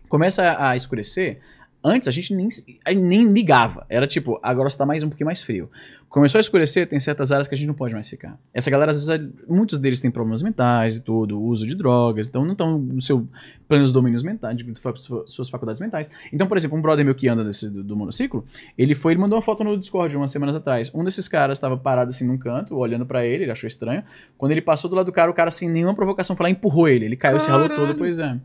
Começa 0.10 0.56
a 0.60 0.76
escurecer, 0.76 1.40
antes 1.88 2.08
a 2.08 2.12
gente 2.12 2.34
nem, 2.34 2.50
nem 2.96 3.28
ligava. 3.32 3.86
Era 3.90 4.06
tipo, 4.06 4.40
agora 4.44 4.68
está 4.68 4.86
mais 4.86 5.04
um 5.04 5.10
pouquinho 5.10 5.28
mais 5.28 5.42
frio. 5.42 5.70
Começou 6.10 6.40
a 6.40 6.42
escurecer, 6.42 6.88
tem 6.88 7.00
certas 7.00 7.34
áreas 7.34 7.50
que 7.50 7.56
a 7.56 7.58
gente 7.58 7.68
não 7.68 7.74
pode 7.74 7.94
mais 7.94 8.08
ficar. 8.08 8.40
Essa 8.54 8.72
galera, 8.72 8.92
às 8.92 9.06
vezes, 9.06 9.30
muitos 9.48 9.78
deles 9.78 10.00
têm 10.00 10.10
problemas 10.10 10.42
mentais 10.42 10.98
e 10.98 11.04
tudo, 11.04 11.42
uso 11.42 11.68
de 11.68 11.76
drogas, 11.76 12.30
então 12.30 12.46
não 12.46 12.54
estão 12.54 12.78
no 12.78 13.02
seu 13.02 13.28
plenos 13.68 13.92
domínios 13.92 14.24
mentais, 14.24 14.56
de 14.56 14.66
suas 15.26 15.50
faculdades 15.50 15.82
mentais. 15.82 16.10
Então, 16.32 16.48
por 16.48 16.56
exemplo, 16.56 16.78
um 16.78 16.82
brother 16.82 17.04
meu 17.04 17.14
que 17.14 17.28
anda 17.28 17.44
desse, 17.44 17.70
do, 17.70 17.84
do 17.84 17.96
monociclo, 17.96 18.46
ele 18.78 18.96
foi, 18.96 19.14
ele 19.14 19.20
mandou 19.20 19.38
uma 19.38 19.42
foto 19.42 19.66
no 19.66 19.78
Discord 19.78 20.16
umas 20.16 20.32
semanas 20.32 20.56
atrás. 20.56 20.90
Um 20.94 21.04
desses 21.04 21.28
caras 21.28 21.58
estava 21.58 21.76
parado 21.76 22.10
assim 22.10 22.26
num 22.26 22.38
canto, 22.38 22.76
olhando 22.76 23.06
pra 23.06 23.26
ele, 23.26 23.44
ele 23.44 23.52
achou 23.52 23.68
estranho. 23.68 24.02
Quando 24.38 24.54
ele 24.54 24.62
passou 24.62 24.90
do 24.90 24.96
lado 24.96 25.08
do 25.08 25.12
cara, 25.12 25.30
o 25.30 25.34
cara, 25.34 25.52
sem 25.52 25.70
nenhuma 25.70 25.94
provocação, 25.94 26.38
e 26.40 26.50
empurrou 26.50 26.88
ele. 26.88 27.04
Ele 27.04 27.18
caiu, 27.18 27.38
se 27.38 27.50
ralou 27.50 27.68
Caralho. 27.68 27.88
todo, 27.88 27.98
pois 27.98 28.18
é. 28.18 28.38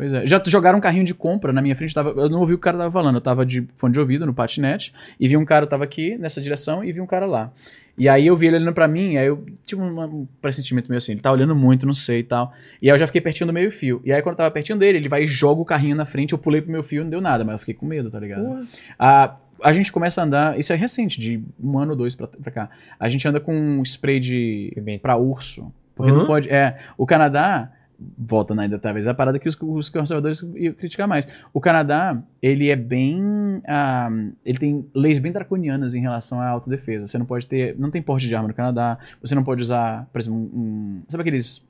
Pois 0.00 0.14
é. 0.14 0.26
Já 0.26 0.42
jogaram 0.46 0.78
um 0.78 0.80
carrinho 0.80 1.04
de 1.04 1.12
compra 1.12 1.52
na 1.52 1.60
minha 1.60 1.76
frente. 1.76 1.94
Tava, 1.94 2.08
eu 2.18 2.30
não 2.30 2.40
ouvi 2.40 2.54
o 2.54 2.56
que 2.56 2.62
o 2.62 2.64
cara 2.64 2.78
tava 2.78 2.90
falando. 2.90 3.16
Eu 3.16 3.20
tava 3.20 3.44
de 3.44 3.68
fone 3.76 3.92
de 3.92 4.00
ouvido 4.00 4.24
no 4.24 4.32
patinete 4.32 4.94
e 5.20 5.28
vi 5.28 5.36
um 5.36 5.44
cara 5.44 5.66
tava 5.66 5.84
aqui 5.84 6.16
nessa 6.16 6.40
direção 6.40 6.82
e 6.82 6.90
vi 6.90 7.02
um 7.02 7.06
cara 7.06 7.26
lá. 7.26 7.52
E 7.98 8.08
aí 8.08 8.26
eu 8.26 8.34
vi 8.34 8.46
ele 8.46 8.56
olhando 8.56 8.72
pra 8.72 8.88
mim, 8.88 9.18
aí 9.18 9.26
eu 9.26 9.44
tive 9.62 9.82
um, 9.82 10.00
um 10.00 10.26
pressentimento 10.40 10.88
meio 10.88 10.96
assim, 10.96 11.12
ele 11.12 11.20
tá 11.20 11.30
olhando 11.30 11.54
muito, 11.54 11.84
não 11.84 11.92
sei 11.92 12.20
e 12.20 12.22
tal. 12.22 12.50
E 12.80 12.88
aí 12.88 12.94
eu 12.94 12.98
já 12.98 13.06
fiquei 13.06 13.20
pertinho 13.20 13.48
do 13.48 13.52
meio 13.52 13.70
fio. 13.70 14.00
E 14.02 14.10
aí 14.10 14.22
quando 14.22 14.32
eu 14.32 14.36
tava 14.38 14.50
pertinho 14.50 14.78
dele, 14.78 14.96
ele 14.96 15.08
vai 15.08 15.24
e 15.24 15.28
joga 15.28 15.60
o 15.60 15.66
carrinho 15.66 15.94
na 15.94 16.06
frente, 16.06 16.32
eu 16.32 16.38
pulei 16.38 16.62
pro 16.62 16.72
meu 16.72 16.82
fio, 16.82 17.02
não 17.02 17.10
deu 17.10 17.20
nada, 17.20 17.44
mas 17.44 17.52
eu 17.52 17.58
fiquei 17.58 17.74
com 17.74 17.84
medo, 17.84 18.10
tá 18.10 18.18
ligado? 18.18 18.42
Porra. 18.42 18.66
A, 18.98 19.36
a 19.62 19.72
gente 19.74 19.92
começa 19.92 20.22
a 20.22 20.24
andar, 20.24 20.58
isso 20.58 20.72
é 20.72 20.76
recente, 20.76 21.20
de 21.20 21.42
um 21.62 21.78
ano 21.78 21.90
ou 21.90 21.96
dois 21.98 22.14
pra, 22.14 22.26
pra 22.26 22.50
cá. 22.50 22.70
A 22.98 23.06
gente 23.10 23.28
anda 23.28 23.38
com 23.38 23.54
um 23.54 23.82
spray 23.82 24.18
de 24.18 24.72
Pimenta. 24.74 25.02
pra 25.02 25.18
urso. 25.18 25.70
Porque 25.94 26.10
Hã? 26.10 26.14
não 26.14 26.26
pode. 26.26 26.48
É, 26.48 26.78
o 26.96 27.04
Canadá. 27.04 27.70
Volta 28.16 28.58
ainda, 28.58 28.78
talvez, 28.78 29.06
a 29.06 29.12
parada 29.12 29.38
que 29.38 29.46
os, 29.46 29.58
os 29.60 29.90
conservadores 29.90 30.40
iam 30.56 30.72
criticar 30.72 31.06
mais. 31.06 31.28
O 31.52 31.60
Canadá, 31.60 32.16
ele 32.40 32.70
é 32.70 32.76
bem. 32.76 33.60
ah, 33.66 34.08
ele 34.44 34.58
tem 34.58 34.86
leis 34.94 35.18
bem 35.18 35.30
draconianas 35.32 35.94
em 35.94 36.00
relação 36.00 36.40
à 36.40 36.46
autodefesa. 36.48 37.06
Você 37.06 37.18
não 37.18 37.26
pode 37.26 37.46
ter. 37.46 37.76
Não 37.78 37.90
tem 37.90 38.00
porte 38.00 38.26
de 38.26 38.34
arma 38.34 38.48
no 38.48 38.54
Canadá. 38.54 38.98
Você 39.20 39.34
não 39.34 39.44
pode 39.44 39.60
usar, 39.62 40.08
por 40.12 40.18
exemplo, 40.18 40.38
um. 40.38 40.42
um- 40.42 41.02
sabe 41.08 41.20
aqueles. 41.22 41.68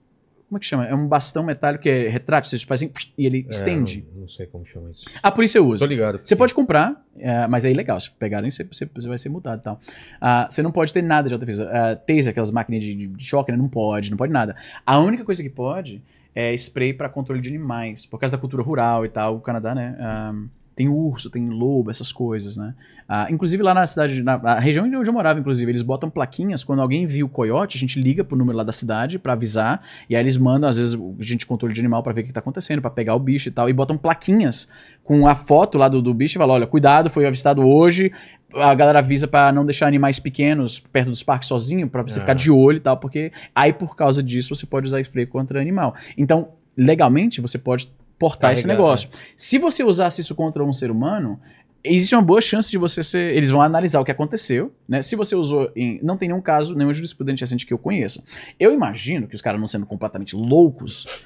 Como 0.48 0.56
é 0.58 0.60
que 0.60 0.66
chama? 0.66 0.84
É 0.86 0.94
um 0.94 1.06
bastão 1.06 1.44
metálico 1.44 1.82
que 1.84 1.88
é 1.88 2.08
retrátil. 2.08 2.58
Você 2.58 2.64
faz 2.66 2.82
assim 2.82 2.92
e 3.16 3.24
ele 3.26 3.46
estende. 3.48 4.04
É, 4.08 4.14
não, 4.14 4.20
não 4.22 4.28
sei 4.28 4.46
como 4.46 4.66
chama 4.66 4.90
isso. 4.90 5.02
A 5.22 5.30
polícia 5.30 5.62
usa. 5.62 5.84
Tô 5.84 5.88
ligado. 5.88 6.20
Você 6.24 6.34
pode 6.34 6.52
comprar, 6.54 7.04
é, 7.18 7.46
mas 7.46 7.64
é 7.64 7.70
ilegal. 7.70 8.00
Se 8.00 8.10
pegarem, 8.10 8.50
você, 8.50 8.64
você- 8.64 8.88
vai 9.08 9.16
ser 9.18 9.28
multado 9.28 9.60
e 9.60 9.64
tal. 9.64 9.80
Ah, 10.20 10.46
você 10.50 10.60
não 10.62 10.72
pode 10.72 10.92
ter 10.92 11.02
nada 11.02 11.28
de 11.28 11.34
autodefesa. 11.34 11.66
Uh, 11.66 11.96
taser, 12.06 12.30
aquelas 12.30 12.50
máquinas 12.50 12.82
de, 12.84 12.94
de- 12.96 13.06
de 13.06 13.24
choque, 13.24 13.52
né? 13.52 13.58
não 13.58 13.68
pode, 13.68 14.10
não 14.10 14.16
pode 14.18 14.32
nada. 14.32 14.56
A 14.84 14.98
única 14.98 15.24
coisa 15.24 15.40
que 15.42 15.48
pode 15.50 16.02
é 16.34 16.54
spray 16.54 16.92
para 16.92 17.08
controle 17.08 17.40
de 17.40 17.48
animais. 17.48 18.06
Por 18.06 18.18
causa 18.18 18.36
da 18.36 18.40
cultura 18.40 18.62
rural 18.62 19.04
e 19.04 19.08
tal, 19.08 19.36
o 19.36 19.40
Canadá, 19.40 19.74
né? 19.74 19.96
ah, 20.00 20.34
tem 20.74 20.88
urso, 20.88 21.28
tem 21.30 21.48
lobo, 21.48 21.90
essas 21.90 22.10
coisas, 22.12 22.56
né? 22.56 22.74
Ah, 23.06 23.26
inclusive 23.28 23.60
lá 23.62 23.74
na 23.74 23.86
cidade, 23.86 24.22
na, 24.22 24.38
na 24.38 24.58
região 24.60 24.86
onde 24.86 25.08
eu 25.10 25.12
morava, 25.12 25.38
inclusive, 25.40 25.70
eles 25.70 25.82
botam 25.82 26.08
plaquinhas. 26.08 26.62
Quando 26.62 26.80
alguém 26.80 27.06
viu 27.06 27.26
o 27.26 27.28
coiote, 27.28 27.76
a 27.76 27.80
gente 27.80 28.00
liga 28.00 28.22
pro 28.22 28.36
número 28.36 28.56
lá 28.56 28.62
da 28.62 28.70
cidade 28.72 29.18
pra 29.18 29.32
avisar. 29.32 29.82
E 30.08 30.14
aí 30.14 30.22
eles 30.22 30.36
mandam, 30.36 30.68
às 30.68 30.78
vezes, 30.78 30.94
o 30.94 31.16
gente 31.18 31.44
controle 31.44 31.74
de 31.74 31.80
animal 31.80 32.02
pra 32.02 32.12
ver 32.12 32.20
o 32.20 32.24
que 32.24 32.32
tá 32.32 32.38
acontecendo, 32.40 32.80
pra 32.80 32.90
pegar 32.90 33.14
o 33.16 33.18
bicho 33.18 33.48
e 33.48 33.52
tal. 33.52 33.68
E 33.68 33.72
botam 33.72 33.98
plaquinhas 33.98 34.70
com 35.02 35.26
a 35.26 35.34
foto 35.34 35.76
lá 35.76 35.88
do, 35.88 36.00
do 36.00 36.14
bicho 36.14 36.36
e 36.36 36.38
falam: 36.38 36.54
olha, 36.54 36.66
cuidado, 36.68 37.10
foi 37.10 37.26
avistado 37.26 37.66
hoje. 37.66 38.12
A 38.54 38.74
galera 38.74 39.00
avisa 39.00 39.26
pra 39.28 39.50
não 39.52 39.64
deixar 39.64 39.86
animais 39.88 40.18
pequenos 40.20 40.78
perto 40.80 41.08
dos 41.10 41.22
parques 41.22 41.48
sozinho, 41.48 41.88
pra 41.88 42.02
você 42.02 42.18
Ah. 42.18 42.20
ficar 42.22 42.34
de 42.34 42.50
olho 42.50 42.76
e 42.78 42.80
tal, 42.80 42.96
porque 42.96 43.32
aí 43.54 43.72
por 43.72 43.96
causa 43.96 44.22
disso 44.22 44.54
você 44.54 44.66
pode 44.66 44.86
usar 44.86 45.00
spray 45.00 45.26
contra 45.26 45.60
animal. 45.60 45.94
Então, 46.16 46.48
legalmente, 46.76 47.40
você 47.40 47.58
pode 47.58 47.92
portar 48.20 48.52
esse 48.52 48.66
negócio. 48.68 49.08
Se 49.36 49.58
você 49.58 49.82
usasse 49.82 50.20
isso 50.20 50.34
contra 50.34 50.62
um 50.62 50.72
ser 50.72 50.90
humano, 50.90 51.40
existe 51.82 52.14
uma 52.14 52.20
boa 52.22 52.40
chance 52.40 52.70
de 52.70 52.76
você 52.78 53.02
ser. 53.02 53.34
Eles 53.34 53.50
vão 53.50 53.62
analisar 53.62 53.98
o 53.98 54.04
que 54.04 54.10
aconteceu, 54.12 54.70
né? 54.86 55.00
Se 55.02 55.16
você 55.16 55.34
usou 55.34 55.72
em. 55.74 55.98
Não 56.02 56.16
tem 56.18 56.28
nenhum 56.28 56.42
caso, 56.42 56.76
nenhum 56.76 56.92
jurisprudente 56.92 57.40
recente 57.40 57.66
que 57.66 57.72
eu 57.72 57.78
conheça. 57.78 58.22
Eu 58.60 58.72
imagino 58.72 59.26
que 59.26 59.34
os 59.34 59.40
caras 59.40 59.58
não 59.58 59.66
sendo 59.66 59.86
completamente 59.86 60.36
loucos. 60.36 61.24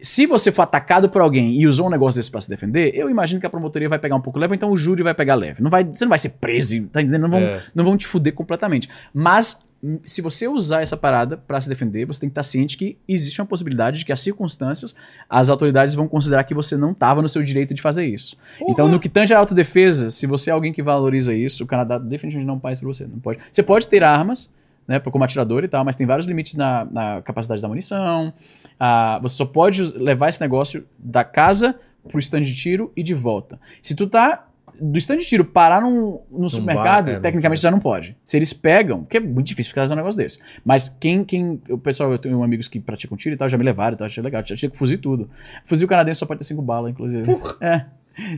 Se 0.00 0.26
você 0.26 0.52
for 0.52 0.62
atacado 0.62 1.08
por 1.08 1.22
alguém 1.22 1.54
e 1.54 1.66
usou 1.66 1.86
um 1.86 1.90
negócio 1.90 2.18
desse 2.20 2.30
pra 2.30 2.40
se 2.40 2.48
defender, 2.50 2.94
eu 2.94 3.10
imagino 3.10 3.40
que 3.40 3.46
a 3.46 3.50
promotoria 3.50 3.88
vai 3.88 3.98
pegar 3.98 4.14
um 4.14 4.20
pouco 4.20 4.38
leve, 4.38 4.54
então 4.54 4.70
o 4.70 4.76
júri 4.76 5.02
vai 5.02 5.14
pegar 5.14 5.34
leve. 5.34 5.62
Não 5.62 5.70
vai, 5.70 5.84
você 5.84 6.04
não 6.04 6.10
vai 6.10 6.18
ser 6.18 6.28
preso, 6.38 6.86
tá 6.88 7.00
entendendo? 7.00 7.22
Não 7.22 7.30
vão, 7.30 7.40
É. 7.40 7.62
não 7.74 7.82
vão 7.84 7.96
te 7.96 8.06
fuder 8.06 8.34
completamente. 8.34 8.88
Mas 9.12 9.58
se 10.04 10.22
você 10.22 10.48
usar 10.48 10.82
essa 10.82 10.96
parada 10.96 11.36
pra 11.36 11.60
se 11.60 11.68
defender, 11.68 12.06
você 12.06 12.20
tem 12.20 12.28
que 12.28 12.32
estar 12.32 12.42
ciente 12.42 12.76
que 12.76 12.98
existe 13.06 13.40
uma 13.40 13.46
possibilidade 13.46 13.98
de 13.98 14.04
que 14.04 14.12
as 14.12 14.20
circunstâncias, 14.20 14.94
as 15.28 15.50
autoridades 15.50 15.94
vão 15.94 16.08
considerar 16.08 16.44
que 16.44 16.54
você 16.54 16.76
não 16.76 16.92
estava 16.92 17.20
no 17.20 17.28
seu 17.28 17.42
direito 17.42 17.74
de 17.74 17.82
fazer 17.82 18.06
isso. 18.06 18.36
Então, 18.60 18.88
no 18.88 18.98
que 18.98 19.08
tange 19.08 19.34
a 19.34 19.38
autodefesa, 19.38 20.10
se 20.10 20.26
você 20.26 20.50
é 20.50 20.52
alguém 20.52 20.72
que 20.72 20.82
valoriza 20.82 21.34
isso, 21.34 21.64
o 21.64 21.66
Canadá 21.66 21.98
definitivamente 21.98 22.46
não 22.46 22.58
faz 22.58 22.80
pra 22.80 22.88
você. 22.88 23.06
Não 23.06 23.18
pode. 23.18 23.38
Você 23.50 23.62
pode 23.62 23.86
ter 23.86 24.02
armas, 24.02 24.52
né, 24.88 24.98
como 25.00 25.24
atirador 25.24 25.64
e 25.64 25.68
tal, 25.68 25.84
mas 25.84 25.96
tem 25.96 26.06
vários 26.06 26.26
limites 26.26 26.54
na, 26.54 26.84
na 26.84 27.22
capacidade 27.22 27.60
da 27.60 27.68
munição. 27.68 28.32
Ah, 28.78 29.18
você 29.22 29.36
só 29.36 29.44
pode 29.44 29.82
levar 29.96 30.28
esse 30.28 30.40
negócio 30.40 30.84
da 30.98 31.24
casa 31.24 31.78
pro 32.08 32.18
stand 32.20 32.42
de 32.42 32.54
tiro 32.54 32.92
e 32.96 33.02
de 33.02 33.14
volta. 33.14 33.58
Se 33.82 33.94
tu 33.94 34.06
tá 34.06 34.46
do 34.80 34.98
stand 34.98 35.18
de 35.18 35.26
tiro 35.26 35.44
parar 35.44 35.80
num, 35.80 36.20
no 36.30 36.48
supermercado, 36.48 37.06
bar, 37.06 37.12
é, 37.14 37.20
tecnicamente 37.20 37.60
já 37.62 37.70
não 37.70 37.78
pode. 37.80 38.16
Se 38.24 38.36
eles 38.36 38.52
pegam, 38.52 39.02
porque 39.02 39.16
é 39.16 39.20
muito 39.20 39.46
difícil 39.46 39.70
ficar 39.70 39.82
fazendo 39.82 39.98
um 39.98 40.00
negócio 40.00 40.18
desse. 40.18 40.38
Mas 40.64 40.88
quem, 40.88 41.24
quem, 41.24 41.60
o 41.68 41.78
pessoal, 41.78 42.10
eu 42.12 42.18
tenho 42.18 42.42
amigos 42.42 42.68
que 42.68 42.78
praticam 42.80 43.16
tiro 43.16 43.34
e 43.34 43.38
tal, 43.38 43.48
já 43.48 43.56
me 43.58 43.64
levaram 43.64 43.94
e 43.94 43.98
tal, 43.98 44.06
achei 44.06 44.22
legal, 44.22 44.42
já 44.44 44.56
tinha 44.56 44.70
que 44.70 44.76
fuzir 44.76 44.98
tudo. 44.98 45.28
Fuzil 45.64 45.88
canadense 45.88 46.20
só 46.20 46.26
pode 46.26 46.38
ter 46.38 46.44
cinco 46.44 46.62
balas, 46.62 46.90
inclusive. 46.92 47.24
É. 47.60 47.84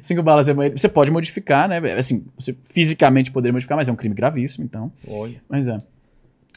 Cinco 0.02 0.23
balas, 0.23 0.49
é- 0.49 0.55
você 0.55 0.89
pode 0.89 1.10
modificar, 1.10 1.68
né? 1.68 1.78
Assim, 1.92 2.25
você 2.36 2.57
fisicamente 2.65 3.31
poderia 3.31 3.52
modificar, 3.52 3.76
mas 3.76 3.89
é 3.89 3.92
um 3.92 3.97
crime 3.97 4.15
gravíssimo, 4.15 4.65
então. 4.65 4.91
Olha. 5.07 5.41
Mas 5.49 5.68
é. 5.68 5.78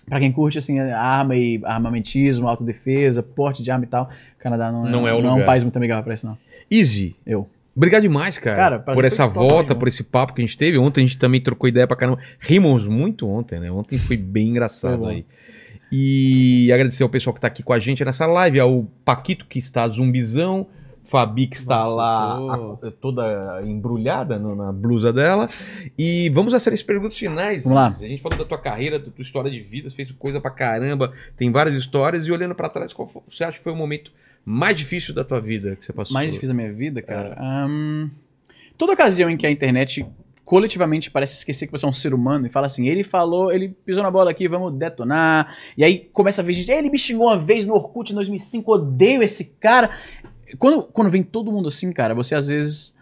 Pra 0.08 0.19
quem 0.19 0.32
curte, 0.32 0.58
assim, 0.58 0.80
arma 0.80 1.35
e 1.35 1.61
armamentismo, 1.64 2.48
autodefesa, 2.48 3.22
porte 3.22 3.61
de 3.61 3.69
arma 3.69 3.85
e 3.85 3.88
tal, 3.88 4.06
o 4.06 4.40
Canadá 4.40 4.72
não 4.72 4.88
é, 4.88 4.90
Não 4.92 5.08
é 5.08 5.14
o 5.14 5.22
não 5.22 5.40
é 5.40 5.43
um 5.43 5.45
país 5.45 5.64
muito 5.64 5.77
amigável 5.77 6.03
pra 6.03 6.14
isso, 6.14 6.26
não. 6.26 6.38
Easy. 6.69 7.16
Eu. 7.26 7.48
Obrigado 7.75 8.01
demais, 8.01 8.38
cara, 8.38 8.58
Cara, 8.58 8.80
por 8.80 9.06
essa 9.06 9.25
volta, 9.27 9.74
por 9.74 9.88
esse 9.88 10.03
papo 10.03 10.33
que 10.33 10.41
a 10.41 10.45
gente 10.45 10.58
teve. 10.58 10.77
Ontem 10.77 11.01
a 11.01 11.08
gente 11.08 11.17
também 11.17 11.40
trocou 11.40 11.69
ideia 11.69 11.88
pra 11.88 11.95
caramba. 11.95 12.19
Rimos 12.40 12.85
muito 12.85 13.27
ontem, 13.30 13.59
né? 13.59 13.72
Ontem 13.72 13.98
foi 13.98 14.17
bem 14.17 14.50
engraçado 14.50 15.06
aí. 15.06 15.25
E 15.91 16.72
agradecer 16.72 17.03
ao 17.03 17.09
pessoal 17.09 17.33
que 17.33 17.41
tá 17.41 17.48
aqui 17.48 17.64
com 17.64 17.74
a 17.74 17.80
gente 17.80 18.03
nessa 18.06 18.25
live, 18.25 18.59
ao 18.59 18.85
Paquito 19.06 19.45
que 19.45 19.59
está 19.59 19.88
zumbizão, 19.88 20.67
Fabi 21.06 21.48
que 21.48 21.58
está 21.58 21.80
Nossa, 21.80 21.90
lá 21.95 22.38
tô- 22.38 22.88
a- 22.88 22.91
toda 22.91 23.61
embrulhada 23.66 24.40
no- 24.40 24.56
na 24.56 24.72
blusa 24.72 25.11
dela. 25.11 25.50
E 25.98 26.30
vamos 26.30 26.53
às 26.53 26.64
três 26.64 26.82
perguntas 26.82 27.17
finais. 27.17 27.64
Vamos 27.66 27.75
lá. 27.75 27.88
A 27.88 28.08
gente 28.08 28.22
falou 28.22 28.38
da 28.38 28.45
tua 28.45 28.58
carreira, 28.58 28.98
da 28.98 29.11
tua 29.11 29.22
história 29.22 29.51
de 29.51 29.59
vida, 29.59 29.90
você 29.90 29.95
fez 29.98 30.09
coisa 30.14 30.40
pra 30.40 30.50
caramba, 30.51 31.11
tem 31.35 31.51
várias 31.51 31.75
histórias. 31.75 32.25
E 32.25 32.32
olhando 32.32 32.56
pra 32.56 32.69
trás, 32.69 32.93
qual 32.93 33.09
foi- 33.09 33.22
você 33.30 33.43
acha 33.43 33.58
que 33.58 33.64
foi 33.64 33.74
o 33.74 33.75
momento 33.75 34.11
mais 34.45 34.76
difícil 34.76 35.14
da 35.14 35.24
tua 35.24 35.40
vida 35.40 35.76
que 35.76 35.86
você 35.86 35.94
passou? 35.94 36.14
Mais 36.14 36.32
difícil 36.32 36.56
da 36.56 36.61
minha 36.61 36.74
vida, 36.74 37.00
É. 37.00 37.03
cara. 37.03 37.36
Ahn, 37.40 38.10
toda 38.78 38.94
ocasião 38.94 39.30
em 39.30 39.38
que 39.38 39.45
a 39.45 39.52
internet 39.52 40.06
coletivamente 40.44 41.10
parece 41.10 41.36
esquecer 41.36 41.66
que 41.66 41.72
você 41.72 41.86
é 41.86 41.90
um 41.90 41.94
ser 41.94 42.14
humano 42.14 42.45
e 42.45 42.50
fala 42.50 42.68
assim, 42.68 42.88
ele 42.88 43.03
falou, 43.06 43.53
ele 43.53 43.70
pisou 43.86 44.03
na 44.03 44.11
bola 44.11 44.32
aqui, 44.32 44.48
vamos 44.50 44.74
detonar. 44.74 45.56
E 45.78 45.84
aí 45.84 46.10
começa 46.11 46.42
a 46.42 46.45
ver 46.45 46.53
gente, 46.53 46.70
ele 46.72 46.90
me 46.90 46.98
xingou 47.00 47.28
uma 47.28 47.38
vez 47.38 47.66
no 47.66 47.74
Orkut 47.74 48.11
em 48.11 48.16
2005, 48.16 48.70
odeio 48.74 49.24
esse 49.24 49.45
cara. 49.61 49.92
Quando, 50.60 50.84
quando 50.84 51.10
vem 51.10 51.24
todo 51.24 51.52
mundo 51.52 51.70
assim, 51.70 51.94
cara, 51.94 52.14
você 52.14 52.36
às 52.36 52.50
vezes 52.50 52.94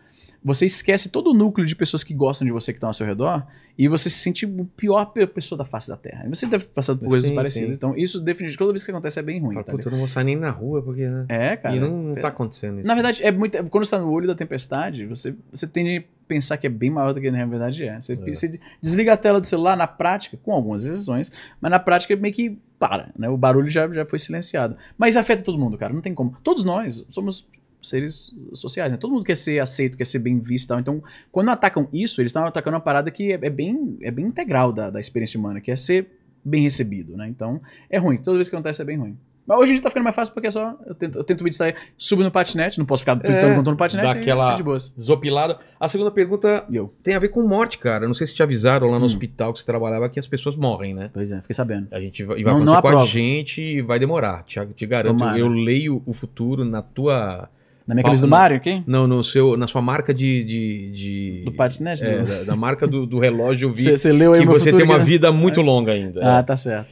você 0.43 0.65
esquece 0.65 1.09
todo 1.09 1.31
o 1.31 1.33
núcleo 1.33 1.65
de 1.67 1.75
pessoas 1.75 2.03
que 2.03 2.13
gostam 2.13 2.45
de 2.45 2.51
você 2.51 2.71
que 2.71 2.77
estão 2.77 2.89
ao 2.89 2.93
seu 2.93 3.05
redor 3.05 3.45
e 3.77 3.87
você 3.87 4.09
se 4.09 4.17
sente 4.17 4.45
o 4.45 4.65
pior 4.77 5.05
pe- 5.05 5.27
pessoa 5.27 5.57
da 5.57 5.65
face 5.65 5.87
da 5.89 5.97
Terra. 5.97 6.25
Você 6.29 6.45
deve 6.47 6.65
ter 6.65 6.71
passado 6.73 6.99
por 6.99 7.07
coisas 7.07 7.29
Sim, 7.29 7.35
parecidas. 7.35 7.69
sim. 7.71 7.75
Então, 7.75 7.95
isso 7.97 8.19
definitivamente, 8.21 8.57
toda 8.57 8.71
vez 8.73 8.83
que 8.83 8.91
acontece 8.91 9.19
é 9.19 9.21
bem 9.21 9.39
ruim. 9.39 9.53
Fala, 9.55 9.65
tá 9.65 9.73
eu 9.73 9.91
não 9.91 9.99
vou 9.99 10.07
sair 10.07 10.23
nem 10.25 10.35
na 10.37 10.49
rua, 10.49 10.81
porque, 10.81 11.07
né? 11.07 11.25
é, 11.29 11.55
cara. 11.57 11.75
e 11.75 11.79
não, 11.79 11.89
não 12.03 12.17
é- 12.17 12.21
tá 12.21 12.27
acontecendo 12.29 12.79
isso. 12.79 12.87
na 12.87 12.93
verdade, 12.93 13.23
é 13.23 13.31
muito. 13.31 13.57
Quando 13.69 13.85
você 13.85 13.91
tá 13.95 14.01
no 14.01 14.11
olho 14.11 14.27
da 14.27 14.35
tempestade, 14.35 15.05
você, 15.05 15.35
você 15.51 15.67
tende 15.67 15.97
a 15.97 16.03
pensar 16.27 16.57
que 16.57 16.67
é 16.67 16.69
bem 16.69 16.89
maior 16.89 17.13
do 17.13 17.19
que 17.21 17.29
na 17.31 17.45
verdade 17.45 17.83
é. 17.85 17.99
Você, 17.99 18.13
É. 18.13 18.33
você 18.33 18.59
desliga 18.81 19.13
a 19.13 19.17
tela 19.17 19.39
do 19.39 19.45
celular 19.45 19.75
na 19.75 19.87
prática, 19.87 20.37
com 20.43 20.51
algumas 20.53 20.83
exceções, 20.85 21.31
mas 21.59 21.71
na 21.71 21.79
prática 21.79 22.15
meio 22.15 22.33
que 22.33 22.57
para, 22.77 23.09
né? 23.17 23.27
O 23.29 23.35
barulho 23.37 23.69
já, 23.69 23.87
já 23.89 24.05
foi 24.05 24.19
silenciado. 24.19 24.75
Mas 24.97 25.17
afeta 25.17 25.41
todo 25.43 25.57
mundo, 25.57 25.77
cara, 25.77 25.91
não 25.93 26.01
tem 26.01 26.13
como. 26.13 26.35
Todos 26.43 26.63
nós 26.63 27.05
somos 27.09 27.45
seres 27.81 28.33
sociais, 28.53 28.91
né? 28.91 28.97
Todo 28.97 29.11
mundo 29.13 29.23
quer 29.23 29.35
ser 29.37 29.59
aceito, 29.59 29.97
quer 29.97 30.05
ser 30.05 30.19
bem 30.19 30.39
visto 30.39 30.65
e 30.65 30.67
tal. 30.69 30.79
Então, 30.79 31.03
quando 31.31 31.49
atacam 31.49 31.87
isso, 31.93 32.21
eles 32.21 32.29
estão 32.31 32.45
atacando 32.45 32.75
uma 32.75 32.81
parada 32.81 33.09
que 33.11 33.31
é, 33.31 33.39
é 33.41 33.49
bem, 33.49 33.97
é 34.01 34.11
bem 34.11 34.25
integral 34.25 34.71
da, 34.71 34.89
da 34.89 34.99
experiência 34.99 35.39
humana, 35.39 35.61
que 35.61 35.71
é 35.71 35.75
ser 35.75 36.07
bem 36.43 36.63
recebido, 36.63 37.15
né? 37.17 37.27
Então, 37.27 37.61
é 37.89 37.97
ruim. 37.97 38.17
Toda 38.17 38.37
vez 38.37 38.49
que 38.49 38.55
acontece 38.55 38.81
é 38.81 38.85
bem 38.85 38.97
ruim. 38.97 39.17
Mas 39.47 39.57
hoje 39.61 39.71
em 39.71 39.75
dia 39.75 39.83
tá 39.83 39.89
ficando 39.89 40.03
mais 40.03 40.15
fácil 40.15 40.31
porque 40.31 40.45
é 40.47 40.51
só. 40.51 40.77
Eu 40.85 40.93
tento, 40.93 41.17
eu 41.17 41.23
tento 41.23 41.43
me 41.43 41.49
distrair, 41.49 41.75
subo 41.97 42.21
no 42.21 42.29
patinete, 42.29 42.77
não 42.77 42.85
posso 42.85 43.01
ficar 43.01 43.15
tweetando 43.15 43.67
É, 43.67 43.71
no 43.71 43.75
patinete. 43.75 44.05
dá 44.05 44.11
aquela- 44.11 44.53
é 44.53 44.57
de 44.57 44.61
boas. 44.61 44.89
Desopilada. 44.95 45.57
A 45.79 45.89
segunda 45.89 46.11
pergunta 46.11 46.65
eu? 46.71 46.93
tem 47.01 47.15
a 47.15 47.19
ver 47.19 47.29
com 47.29 47.41
morte, 47.47 47.79
cara. 47.79 48.05
Não 48.07 48.13
sei 48.13 48.27
se 48.27 48.35
te 48.35 48.43
avisaram 48.43 48.87
lá 48.91 48.99
no 48.99 49.05
Hum. 49.05 49.07
hospital 49.07 49.51
que 49.51 49.57
você 49.59 49.65
trabalhava 49.65 50.07
que 50.07 50.19
as 50.19 50.27
pessoas 50.27 50.55
morrem, 50.55 50.93
né? 50.93 51.09
Pois 51.11 51.31
é, 51.31 51.41
fiquei 51.41 51.55
sabendo. 51.55 51.87
A 51.89 51.99
gente 51.99 52.23
vai, 52.23 52.43
vai 52.43 52.53
Não- 52.53 52.59
acontecer 52.61 52.75
não 52.75 52.81
com 52.81 52.99
a 52.99 53.05
gente 53.07 53.61
e 53.61 53.81
vai 53.81 53.97
demorar. 53.97 54.43
Te, 54.43 54.63
te 54.75 54.85
garanto. 54.85 55.17
Tomara. 55.17 55.39
Eu 55.39 55.47
leio 55.47 56.03
o 56.05 56.13
futuro 56.13 56.63
na 56.63 56.83
tua. 56.83 57.49
Na 57.89 57.95
minha 57.95 58.03
camisa 58.03 58.27
do 58.27 58.29
Mario 58.29 58.57
aqui? 58.57 58.83
Não, 58.85 59.07
no 59.07 59.23
seu, 59.23 59.57
na 59.57 59.65
sua 59.65 59.81
marca 59.81 60.13
de. 60.13 60.43
de, 60.43 60.91
de- 60.91 61.41
Do 61.45 61.51
patinete? 61.51 62.05
É, 62.05 62.19
do- 62.19 62.25
da, 62.27 62.43
da 62.43 62.55
marca 62.55 62.85
do, 62.85 63.03
do 63.07 63.17
relógio, 63.17 63.67
eu 63.69 63.73
vi 63.73 63.81
Você 63.97 64.11
leu 64.11 64.33
aí 64.33 64.41
que 64.41 64.45
você 64.45 64.65
futuro 64.69 64.77
tem 64.77 64.85
uma 64.85 64.99
né? 64.99 65.03
vida 65.03 65.31
muito 65.31 65.59
longa 65.59 65.91
ainda. 65.93 66.21
Ah, 66.23 66.37
É. 66.39 66.43
tá 66.43 66.55
certo. 66.55 66.87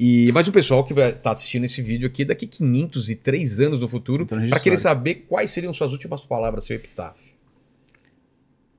E, 0.00 0.32
mas 0.32 0.48
o 0.48 0.52
pessoal 0.52 0.84
que 0.84 0.94
vai 0.94 1.10
estar 1.10 1.32
assistindo 1.32 1.64
esse 1.64 1.82
vídeo 1.82 2.06
aqui 2.06 2.24
daqui 2.24 2.46
503 2.46 3.60
anos 3.60 3.80
no 3.80 3.88
futuro, 3.88 4.22
Então, 4.22 4.48
para 4.48 4.58
querer 4.58 4.78
saber 4.78 5.26
quais 5.28 5.50
seriam 5.50 5.70
suas 5.72 5.92
últimas 5.92 6.24
palavras, 6.24 6.64
seu 6.64 6.76
epitáfio. 6.76 7.20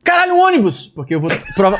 Caralho, 0.03 0.33
um 0.33 0.39
ônibus! 0.41 0.87
Porque 0.87 1.13
eu 1.13 1.19
vou. 1.21 1.29
prova- 1.55 1.77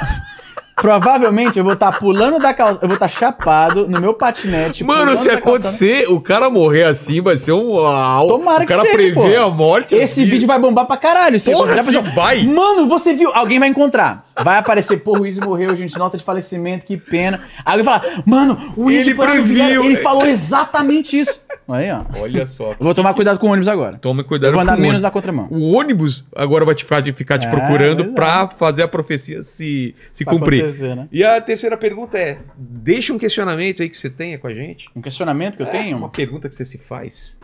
Provavelmente 0.81 1.57
eu 1.57 1.63
vou 1.63 1.73
estar 1.73 1.97
pulando 1.99 2.39
da 2.39 2.53
calçada. 2.53 2.79
Eu 2.81 2.87
vou 2.87 2.95
estar 2.95 3.07
chapado 3.07 3.87
no 3.87 3.99
meu 3.99 4.13
patinete. 4.13 4.83
Mano, 4.83 5.11
se 5.17 5.27
calçada. 5.27 5.37
acontecer, 5.37 6.09
o 6.09 6.21
cara 6.21 6.49
morrer 6.49 6.83
assim, 6.83 7.21
vai 7.21 7.37
ser 7.37 7.51
um. 7.51 7.73
Uau, 7.73 8.27
Tomara 8.27 8.63
o 8.63 8.67
que 8.67 8.73
cara 8.73 8.81
seja, 8.81 8.93
prevê 8.93 9.35
a 9.35 9.49
morte. 9.49 9.95
Esse 9.95 10.21
assim. 10.21 10.29
vídeo 10.29 10.47
vai 10.47 10.59
bombar 10.59 10.85
pra 10.85 10.97
caralho. 10.97 11.37
Se 11.37 11.51
Porra, 11.51 11.81
se 11.83 11.99
vai. 12.15 12.43
Mano, 12.43 12.87
você 12.87 13.13
viu? 13.13 13.31
Alguém 13.33 13.59
vai 13.59 13.69
encontrar. 13.69 14.28
Vai 14.43 14.57
aparecer, 14.57 14.97
pô, 15.01 15.19
o 15.19 15.25
Easy 15.25 15.41
morreu, 15.41 15.75
gente. 15.75 15.97
Nota 15.97 16.17
de 16.17 16.23
falecimento, 16.23 16.85
que 16.85 16.97
pena. 16.97 17.41
Aí 17.65 17.73
alguém 17.79 17.83
vai 17.83 17.99
falar, 17.99 18.23
mano, 18.25 18.73
o 18.77 18.89
Easy 18.89 19.09
Ele 19.11 19.17
previu. 19.19 19.83
Ele 19.85 19.95
falou 19.97 20.25
exatamente 20.25 21.19
isso. 21.19 21.41
Aí, 21.67 21.91
ó. 21.91 22.03
Olha 22.19 22.47
só. 22.47 22.71
Eu 22.71 22.77
vou 22.79 22.95
tomar 22.95 23.13
cuidado 23.13 23.37
com 23.39 23.47
o 23.47 23.49
ônibus 23.51 23.67
agora. 23.67 23.97
Tome 23.99 24.21
Eu 24.21 24.25
cuidado 24.25 24.51
vou 24.53 24.63
com 24.63 24.69
andar 24.71 24.77
menos 24.81 25.01
na 25.03 25.11
contramão. 25.11 25.47
O 25.51 25.71
ônibus 25.77 26.25
agora 26.35 26.65
vai 26.65 26.73
te, 26.73 26.83
ficar- 26.83 27.03
ficar 27.13 27.37
te 27.37 27.47
É, 27.47 27.49
procurando 27.49 28.03
é. 28.03 28.07
pra 28.07 28.47
fazer 28.49 28.83
a 28.83 28.87
profecia 28.87 29.43
se, 29.43 29.93
se 30.11 30.23
Pra 30.25 30.33
cumprir. 30.33 30.65
né? 30.95 31.07
E 31.11 31.23
a 31.23 31.39
terceira 31.41 31.77
pergunta 31.77 32.17
é: 32.17 32.39
deixa 32.57 33.13
um 33.13 33.17
questionamento 33.19 33.81
aí 33.83 33.89
que 33.89 33.97
você 33.97 34.09
tenha 34.09 34.37
com 34.39 34.47
a 34.47 34.53
gente. 34.53 34.89
Um 34.95 35.01
questionamento 35.01 35.57
que 35.57 35.63
eu 35.63 35.67
É, 35.67 35.71
tenho. 35.71 35.97
Uma 35.97 36.09
pergunta 36.09 36.49
que 36.49 36.55
você 36.55 36.65
se 36.65 36.77
faz. 36.77 37.39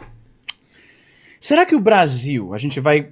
Será 1.40 1.66
que 1.66 1.76
o 1.76 1.80
Brasil, 1.80 2.54
a 2.54 2.58
gente 2.58 2.80
vai 2.80 3.10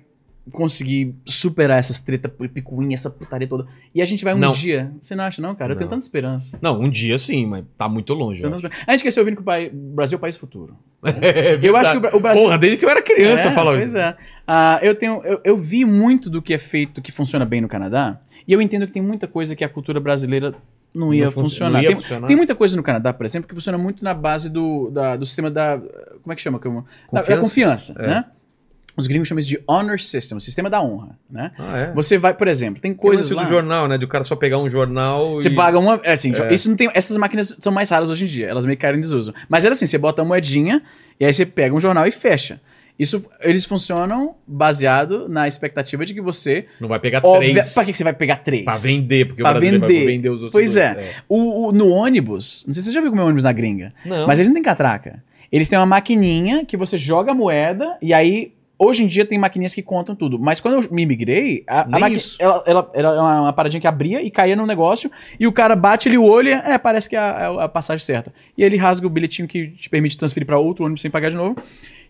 conseguir 0.52 1.16
superar 1.26 1.80
essas 1.80 2.00
treta 2.00 2.28
picuinha, 2.28 2.94
essa 2.94 3.10
putaria 3.10 3.48
toda? 3.48 3.66
E 3.96 4.02
a 4.02 4.06
gente 4.06 4.24
vai 4.24 4.34
um 4.34 4.38
Não. 4.38 4.52
dia. 4.52 4.92
Você 5.02 5.16
não 5.16 5.24
acha, 5.24 5.42
não, 5.42 5.56
cara? 5.56 5.74
Eu 5.74 5.78
tenho 5.78 5.90
tanta 5.90 6.04
esperança. 6.04 6.60
Não, 6.62 6.80
um 6.82 6.90
dia 6.90 7.18
sim, 7.18 7.46
mas 7.46 7.64
tá 7.78 7.88
muito 7.88 8.14
longe. 8.14 8.42
tanta. 8.42 8.70
A 8.86 8.92
gente 8.92 9.04
quer 9.04 9.12
ser 9.12 9.20
ouvindo 9.22 9.36
que 9.36 9.42
o 9.42 9.46
pai- 9.46 9.70
Brasil 9.74 10.16
é 10.16 10.18
o 10.18 10.22
país 10.22 10.36
futuro. 10.36 10.76
É 11.04 11.60
Eu 11.62 11.76
acho 11.78 11.92
que 11.92 11.98
o, 11.98 12.02
Bra- 12.02 12.16
o 12.16 12.20
Brasil. 12.20 12.44
Porra, 12.44 12.58
desde 12.58 12.78
que 12.78 12.86
eu 12.86 12.90
era 12.90 13.02
criança 13.02 13.50
é, 13.50 13.52
falava 13.52 13.78
Pois 13.78 13.90
isso. 13.90 13.98
é. 13.98 14.18
Ah, 14.48 14.80
eu, 14.82 14.94
tenho, 14.96 15.22
eu, 15.24 15.40
eu 15.44 15.58
vi 15.58 15.86
muito 15.86 16.30
do 16.30 16.42
que 16.42 16.54
é 16.54 16.58
feito, 16.58 17.02
que 17.02 17.12
funciona 17.12 17.46
bem 17.46 17.62
no 17.62 17.68
Canadá, 17.68 18.20
e 18.48 18.52
eu 18.54 18.62
entendo 18.62 18.86
que 18.86 18.92
tem 18.92 19.02
muita 19.02 19.28
coisa 19.28 19.56
que 19.56 19.64
a 19.64 19.70
cultura 19.70 20.00
brasileira 20.02 20.54
não 20.94 21.14
ia 21.14 21.26
Não 21.26 21.32
fun- 21.32 21.42
funcionar. 21.44 21.72
não 21.74 21.82
ia 21.82 21.88
tem, 21.88 21.96
funcionar. 21.96 22.28
tem 22.28 22.36
muita 22.36 22.54
coisa 22.54 22.76
no 22.76 22.84
Canadá, 22.84 23.14
por 23.14 23.26
exemplo, 23.26 23.48
que 23.48 23.56
funciona 23.56 23.78
muito 23.78 24.04
na 24.04 24.14
base 24.14 24.52
do, 24.52 24.92
da- 24.92 25.16
do 25.16 25.26
sistema 25.26 25.50
da. 25.50 25.80
Como 26.22 26.34
é 26.34 26.36
que 26.36 26.42
chama? 26.42 26.60
Como- 26.60 26.86
Da, 27.12 27.22
da 27.22 27.38
Confiança? 27.38 27.94
confiança, 27.94 27.96
É. 28.00 28.08
né? 28.08 28.26
Os 28.96 29.08
gringos 29.08 29.28
chamam 29.28 29.40
isso 29.40 29.50
de 29.50 29.60
honor 29.68 30.00
system, 30.00 30.40
sistema 30.40 30.70
da 30.70 30.80
honra, 30.82 31.18
né? 31.30 31.52
Ah, 31.58 31.78
é. 31.80 31.92
Você 31.94 32.16
vai, 32.18 32.34
por 32.34 32.48
exemplo, 32.48 32.80
tem 32.82 32.94
Coisas 32.94 33.32
lá... 33.32 33.42
do 33.44 33.50
jornal, 33.50 33.88
né? 33.88 33.98
Do 33.98 34.08
cara 34.08 34.24
só 34.24 34.36
pegar 34.36 34.60
um 34.60 34.70
jornal 34.70 35.32
Você 35.34 35.50
e... 35.50 35.56
paga 35.56 35.80
uma. 35.80 36.00
é 36.04 36.12
Assim, 36.14 36.32
É. 36.40 36.54
isso 36.54 36.70
não 36.70 36.76
tem. 36.76 36.90
Essas 36.94 37.18
máquinas 37.18 37.58
são 37.60 37.74
mais 37.74 37.90
raras 37.90 38.12
hoje 38.12 38.26
em 38.26 38.28
dia. 38.28 38.48
Elas 38.48 38.66
meio 38.66 38.78
que 38.78 38.82
caem 38.84 38.98
em 38.98 39.00
desuso. 39.00 39.34
Mas 39.50 39.66
era 39.66 39.74
assim: 39.74 39.88
você 39.88 39.98
bota 39.98 40.22
a 40.22 40.26
moedinha 40.26 40.84
e 41.20 41.26
aí 41.26 41.34
você 41.34 41.46
pega 41.46 41.74
um 41.76 41.80
jornal 41.80 42.06
e 42.06 42.12
fecha. 42.12 42.62
Isso, 43.00 43.26
eles 43.42 43.66
funcionam 43.66 44.36
baseado 44.46 45.28
na 45.28 45.48
expectativa 45.48 46.06
de 46.06 46.14
que 46.14 46.22
você. 46.22 46.68
Não 46.80 46.88
vai 46.88 47.00
pegar 47.00 47.26
Óbvia, 47.26 47.52
três 47.54 47.74
pra 47.74 47.84
que, 47.86 47.94
você 47.96 48.04
vai 48.04 48.14
pegar 48.14 48.36
três? 48.38 48.64
pra 48.64 48.76
vender, 48.76 49.26
porque 49.26 49.42
Pra 49.42 49.50
o 49.50 49.54
brasileiro 49.56 49.88
vender. 49.88 50.04
vai 50.06 50.14
vender 50.14 50.30
os 50.30 50.36
outros 50.44 50.52
Pois 50.52 50.76
dois. 50.76 50.86
é. 50.86 51.16
O, 51.28 51.70
o- 51.70 51.72
no 51.72 51.90
ônibus, 51.90 52.64
não 52.68 52.74
sei 52.74 52.84
se 52.84 52.90
você 52.90 52.94
já 52.94 53.02
viu 53.02 53.10
como 53.10 53.22
é 53.22 53.26
ônibus 53.26 53.44
na 53.44 53.52
gringa, 53.52 53.92
Não. 54.06 54.28
mas 54.28 54.38
eles 54.38 54.48
não 54.50 54.54
têm 54.54 54.62
catraca. 54.62 55.24
Eles 55.52 55.68
têm 55.70 55.80
uma 55.80 55.88
maquininha 55.88 56.64
que 56.66 56.78
você 56.78 56.96
joga 56.96 57.32
a 57.32 57.36
moeda 57.36 57.98
e 58.00 58.14
aí. 58.14 58.54
Hoje 58.84 59.04
em 59.04 59.08
dia 59.08 59.26
tem 59.26 59.38
maquininhas 59.38 59.74
que 59.74 59.82
contam 59.82 60.16
tudo. 60.16 60.38
Mas 60.38 60.60
quando 60.60 60.82
eu 60.84 60.92
me 60.92 61.06
migrei, 61.06 61.64
a, 61.68 61.82
a 61.82 62.00
maqui- 62.00 62.20
ela, 62.40 62.64
ela, 62.66 62.92
ela 62.94 63.16
é 63.16 63.42
uma, 63.42 63.54
paradinha 63.54 63.80
que 63.80 63.88
abria 63.88 64.22
e 64.22 64.30
caía 64.30 64.56
no 64.56 64.66
negócio, 64.66 65.10
e 65.40 65.48
o 65.48 65.52
cara 65.52 65.76
bate 65.76 66.10
ali 66.10 66.18
o 66.18 66.24
olho 66.24 66.50
e 66.50 66.52
é, 66.52 66.78
parece 66.78 67.10
que 67.10 67.16
é 67.16 67.20
a, 67.20 67.58
é 67.60 67.64
a 67.64 67.70
passagem 67.70 68.04
certa. 68.06 68.34
E 68.58 68.64
ele 68.64 68.78
rasga 68.78 69.08
o 69.08 69.10
bilhetinho 69.10 69.48
que 69.48 69.68
te 69.70 69.90
permite 69.90 70.18
transferir 70.18 70.46
pra 70.46 70.58
outro 70.58 70.84
ônibus 70.86 71.02
sem 71.02 71.10
pagar 71.12 71.30
de 71.30 71.38
novo. 71.38 71.56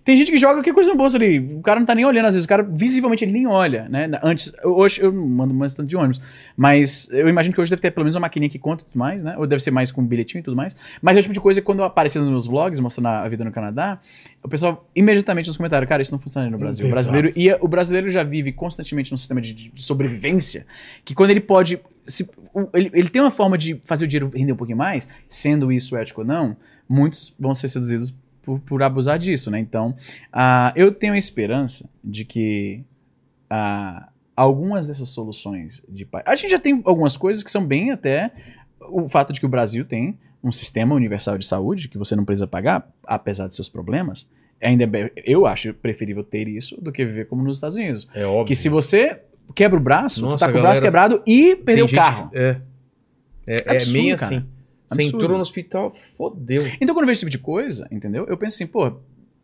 Tem 0.04 0.18
gente 0.18 0.32
que 0.32 0.38
joga 0.38 0.56
qualquer 0.56 0.74
coisa 0.74 0.90
no 0.92 0.98
bolso 0.98 1.16
ali. 1.16 1.40
O 1.40 1.62
cara 1.62 1.80
não 1.80 1.86
tá 1.88 1.96
nem 1.96 2.04
olhando, 2.06 2.26
às 2.26 2.36
vezes. 2.36 2.46
O 2.46 2.50
cara, 2.50 2.62
visivelmente, 2.62 3.24
ele 3.24 3.32
nem 3.32 3.48
olha, 3.48 3.88
né? 3.88 4.10
Antes, 4.22 4.52
hoje, 4.64 5.02
eu 5.02 5.14
mando 5.14 5.54
mais 5.54 5.74
tanto 5.74 5.88
de 5.88 5.96
ônibus. 5.96 6.20
Mas 6.58 7.08
eu 7.12 7.30
imagino 7.30 7.56
que 7.56 7.62
hoje 7.62 7.70
deve 7.70 7.82
ter 7.82 7.90
pelo 7.92 8.04
menos 8.04 8.16
uma 8.16 8.22
maquininha 8.22 8.50
que 8.50 8.60
conta 8.60 8.84
e 8.84 8.86
tudo 8.86 8.98
mais, 9.00 9.24
né? 9.24 9.36
Ou 9.38 9.48
deve 9.48 9.64
ser 9.64 9.72
mais 9.72 9.92
com 9.92 10.06
bilhetinho 10.06 10.42
e 10.42 10.44
tudo 10.44 10.58
mais. 10.58 10.76
Mas 11.02 11.16
é 11.16 11.20
o 11.22 11.24
tipo 11.24 11.34
de 11.34 11.40
coisa 11.40 11.62
que 11.62 11.66
quando 11.66 11.84
aparecia 11.84 12.20
nos 12.20 12.30
meus 12.30 12.46
vlogs, 12.46 12.80
mostrando 12.82 13.08
a 13.08 13.30
vida 13.30 13.46
no 13.46 13.52
Canadá, 13.52 14.00
o 14.44 14.50
pessoal 14.50 14.86
imediatamente 14.94 15.48
nos 15.48 15.56
comentários, 15.56 15.88
cara, 15.88 16.02
isso 16.02 16.12
não 16.12 16.20
funciona 16.20 16.50
no 16.50 16.58
Brasil. 16.58 16.86
O 16.86 16.90
brasileiro, 16.92 17.30
ia, 17.40 17.58
o 17.62 17.68
brasileiro 17.68 18.10
já 18.10 18.24
vive 18.24 18.52
constantemente 18.52 19.10
num 19.10 19.18
sistema 19.18 19.40
de, 19.40 19.54
de 19.54 19.82
sobrevivência 19.82 20.66
que 21.06 21.16
quando 21.16 21.30
ele 21.30 21.40
pode 21.40 21.80
se- 22.06 22.30
ele, 22.74 22.92
ele 22.94 23.08
tem 23.10 23.22
uma 23.22 23.32
forma 23.32 23.58
de 23.58 23.82
fazer 23.86 24.04
o 24.04 24.08
dinheiro 24.08 24.30
render 24.36 24.52
um 24.52 24.58
pouquinho 24.58 24.78
mais, 24.78 25.08
sendo 25.30 25.72
isso 25.72 25.96
ético 25.96 26.20
ou 26.22 26.28
não, 26.28 26.58
muitos 26.90 27.34
vão 27.40 27.56
ser 27.56 27.70
seduzidos 27.70 28.14
por, 28.44 28.60
por 28.60 28.84
abusar 28.84 29.18
disso, 29.18 29.50
né? 29.50 29.60
Então, 29.60 29.96
ah, 30.32 30.72
eu 30.76 30.94
tenho 30.94 31.14
a 31.14 31.18
esperança 31.18 31.90
de 32.04 32.26
que 32.26 32.84
ah, 33.50 34.10
algumas 34.36 34.88
dessas 34.88 35.10
soluções 35.10 35.84
de 35.88 36.08
A 36.26 36.36
gente 36.36 36.52
já 36.52 36.60
tem 36.60 36.82
algumas 36.86 37.18
coisas 37.18 37.44
que 37.44 37.52
são 37.52 37.66
bem 37.66 37.92
até. 37.92 38.32
O 38.80 39.08
fato 39.08 39.32
de 39.32 39.40
que 39.40 39.46
o 39.46 39.50
Brasil 39.50 39.86
tem 39.86 40.18
um 40.44 40.52
sistema 40.52 40.94
universal 40.94 41.38
de 41.38 41.46
saúde 41.46 41.88
que 41.88 41.98
você 41.98 42.16
não 42.16 42.26
precisa 42.26 42.46
pagar, 42.46 42.92
apesar 43.06 43.48
de 43.48 43.56
seus 43.56 43.70
problemas. 43.70 44.28
Ainda 44.62 44.84
é 44.98 45.12
eu 45.26 45.46
acho 45.46 45.74
preferível 45.74 46.24
ter 46.24 46.48
isso 46.48 46.80
do 46.82 46.92
que 46.92 47.06
viver 47.06 47.26
como 47.26 47.44
nos 47.44 47.58
Estados 47.58 47.78
Unidos. 47.78 48.08
É 48.14 48.26
óbvio. 48.26 48.46
Que 48.46 48.56
se 48.56 48.68
você 48.68 49.22
quebra 49.56 49.78
o 49.78 49.82
braço, 49.82 50.22
Nossa, 50.22 50.46
tá 50.46 50.52
com 50.52 50.52
o 50.52 50.54
galera, 50.56 50.70
braço 50.70 50.82
quebrado 50.82 51.22
e 51.26 51.56
perdeu 51.56 51.86
o 51.86 51.92
carro. 51.92 52.30
É. 52.34 52.60
É, 53.46 53.78
é 53.78 53.86
meio 53.88 54.18
cara. 54.18 54.36
assim. 54.38 54.46
Você 54.88 55.02
Absurdo. 55.02 55.24
entrou 55.24 55.38
no 55.38 55.42
hospital, 55.42 55.94
fodeu. 56.18 56.64
Então, 56.80 56.94
quando 56.96 57.04
eu 57.04 57.08
vejo 57.08 57.12
esse 57.12 57.20
tipo 57.22 57.32
de 57.32 57.40
coisa, 57.40 57.88
entendeu? 57.92 58.26
Eu 58.28 58.38
penso 58.38 58.56
assim, 58.56 58.68
pô, 58.68 58.94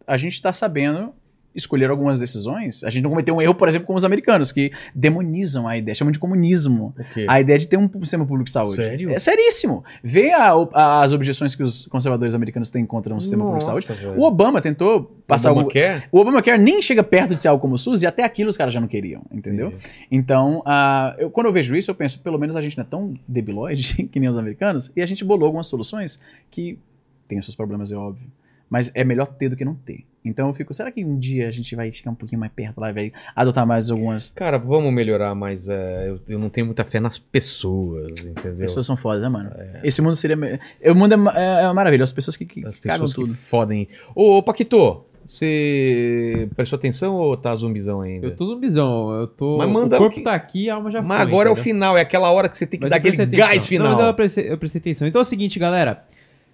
a 0.06 0.18
gente 0.18 0.42
tá 0.42 0.51
sabendo 0.51 1.14
escolher 1.56 1.90
algumas 1.90 2.19
decisões. 2.19 2.84
A 2.84 2.90
gente 2.90 3.03
não 3.03 3.10
cometeu 3.10 3.36
um 3.36 3.42
erro, 3.42 3.56
por 3.56 3.68
exemplo, 3.68 3.86
como 3.88 3.98
os 3.98 4.06
americanos, 4.06 4.52
que 4.52 4.72
demonizam 4.94 5.68
a 5.68 5.78
ideia, 5.78 5.95
chamam 5.95 6.11
de 6.11 6.19
comunismo. 6.19 6.94
O 6.98 7.03
quê? 7.14 7.26
A 7.28 7.42
ideia 7.42 7.58
de 7.58 7.68
ter 7.68 7.78
um 7.78 7.90
sistema 8.02 8.26
público 8.26 8.45
de 8.45 8.52
saúde. 8.52 8.76
Sério? 8.76 9.10
É 9.11 9.19
seríssimo. 9.19 9.84
Vê 10.03 10.32
a- 10.32 10.52
a- 10.74 11.02
as 11.03 11.11
objeções 11.11 11.56
que 11.56 11.64
os 11.64 11.88
conservadores 11.88 12.34
americanos 12.36 12.69
têm 12.69 12.86
contra 12.86 13.14
um 13.14 13.19
sistema 13.19 13.44
público 13.44 13.61
de 13.66 13.72
Nossa, 13.72 13.82
saúde. 13.88 14.03
velho. 14.03 14.19
O 14.19 14.24
Obama 14.24 14.61
tentou 14.61 15.16
passar 15.28 15.50
algum... 15.50 15.61
Obamacare? 15.61 16.03
O 16.11 16.19
Obamacare 16.19 16.61
nem 16.61 16.82
chega 16.82 17.03
perto 17.03 17.34
de 17.36 17.42
ser 17.42 17.48
algo 17.48 17.61
como 17.61 17.76
o 17.76 17.78
SUS 17.78 18.03
e 18.03 18.08
até 18.08 18.24
aquilo 18.24 18.50
os 18.50 18.58
caras 18.58 18.74
já 18.74 18.80
não 18.80 18.88
queriam, 18.88 19.24
entendeu? 19.32 19.74
Então, 20.11 20.61
ah, 20.66 21.16
eu- 21.18 21.30
quando 21.30 21.48
eu 21.48 21.53
vejo 21.53 21.76
isso, 21.76 21.90
eu 21.92 21.95
penso, 21.95 22.19
pelo 22.19 22.38
menos 22.38 22.56
a 22.56 22.61
gente 22.61 22.78
não 22.78 22.84
é 22.84 22.88
tão 22.88 23.14
debilóide 23.28 24.03
que 24.11 24.19
nem 24.19 24.30
os 24.30 24.38
americanos, 24.38 24.92
e 24.95 25.02
a 25.02 25.06
gente 25.06 25.24
bolou 25.26 25.45
algumas 25.48 25.68
soluções 25.68 26.19
que 26.52 26.78
têm 27.28 27.38
os 27.40 27.45
seus 27.45 27.56
problemas, 27.56 27.92
é 27.92 27.95
óbvio. 27.95 28.26
Mas 28.69 28.91
é 28.93 29.03
melhor 29.03 29.25
ter 29.25 29.49
do 29.49 29.56
que 29.56 29.65
não 29.65 29.73
ter. 29.73 30.06
Então 30.23 30.48
eu 30.48 30.53
fico, 30.53 30.72
será 30.73 30.91
que 30.91 31.03
um 31.03 31.17
dia 31.17 31.48
a 31.48 31.51
gente 31.51 31.75
vai 31.75 31.91
chegar 31.91 32.11
um 32.11 32.15
pouquinho 32.15 32.39
mais 32.39 32.51
perto 32.51 32.80
lá 32.80 32.89
e 32.91 32.93
vai 32.93 33.14
adotar 33.35 33.65
mais 33.65 33.89
algumas. 33.89 34.30
Cara, 34.30 34.57
vamos 34.59 34.93
melhorar, 34.93 35.33
mas 35.33 35.67
é, 35.69 36.09
eu, 36.09 36.19
eu 36.27 36.38
não 36.38 36.49
tenho 36.49 36.65
muita 36.67 36.83
fé 36.83 36.99
nas 36.99 37.17
pessoas, 37.17 38.23
entendeu? 38.23 38.57
Pessoas 38.57 38.85
são 38.85 38.95
fodas, 38.95 39.22
né, 39.23 39.30
mano? 39.30 39.49
Esse 39.83 40.01
mundo 40.01 40.15
seria. 40.15 40.38
O 40.85 40.93
mundo 40.93 41.14
é, 41.35 41.61
é, 41.61 41.64
é 41.64 41.73
maravilhoso. 41.73 42.09
As 42.11 42.14
pessoas 42.14 42.38
que, 42.38 42.45
que 42.45 42.59
As 42.65 42.75
cagam 42.80 43.06
pessoas 43.06 43.14
que 43.15 43.22
tudo. 43.22 43.33
fodem. 43.33 43.88
Ô, 44.14 44.38
ô, 44.38 44.43
Paquito, 44.43 45.03
você 45.27 46.49
prestou 46.56 46.77
atenção 46.77 47.15
ou 47.15 47.35
tá 47.38 47.56
zumbizão 47.56 48.01
ainda? 48.01 48.27
Eu 48.27 48.35
tô 48.35 48.45
zumbizão, 48.45 49.11
eu 49.11 49.27
tô. 49.27 49.57
Mas 49.57 49.69
manda 49.72 49.95
o 49.95 49.99
corpo 49.99 50.15
que- 50.17 50.22
tá 50.23 50.33
aqui, 50.33 50.69
a 50.69 50.75
alma 50.75 50.91
já 50.91 51.01
Mas 51.01 51.22
foi. 51.22 51.27
agora 51.27 51.49
é 51.49 51.51
o 51.51 51.53
entendeu? 51.53 51.64
final, 51.73 51.98
é 51.98 52.01
aquela 52.01 52.31
hora 52.31 52.49
que 52.49 52.57
você 52.57 52.67
tem 52.67 52.80
que 52.80 52.83
Mas 52.85 52.91
dar 52.91 52.98
aquele 52.98 53.15
atenção. 53.15 53.39
gás 53.48 53.67
final. 53.67 53.88
Não, 53.91 53.98
mas 53.98 54.06
eu 54.07 54.14
prestei, 54.14 54.51
eu 54.51 54.57
prestei 54.57 54.80
atenção. 54.80 55.07
Então 55.07 55.19
é 55.19 55.23
o 55.23 55.25
seguinte, 55.25 55.57
galera. 55.57 56.03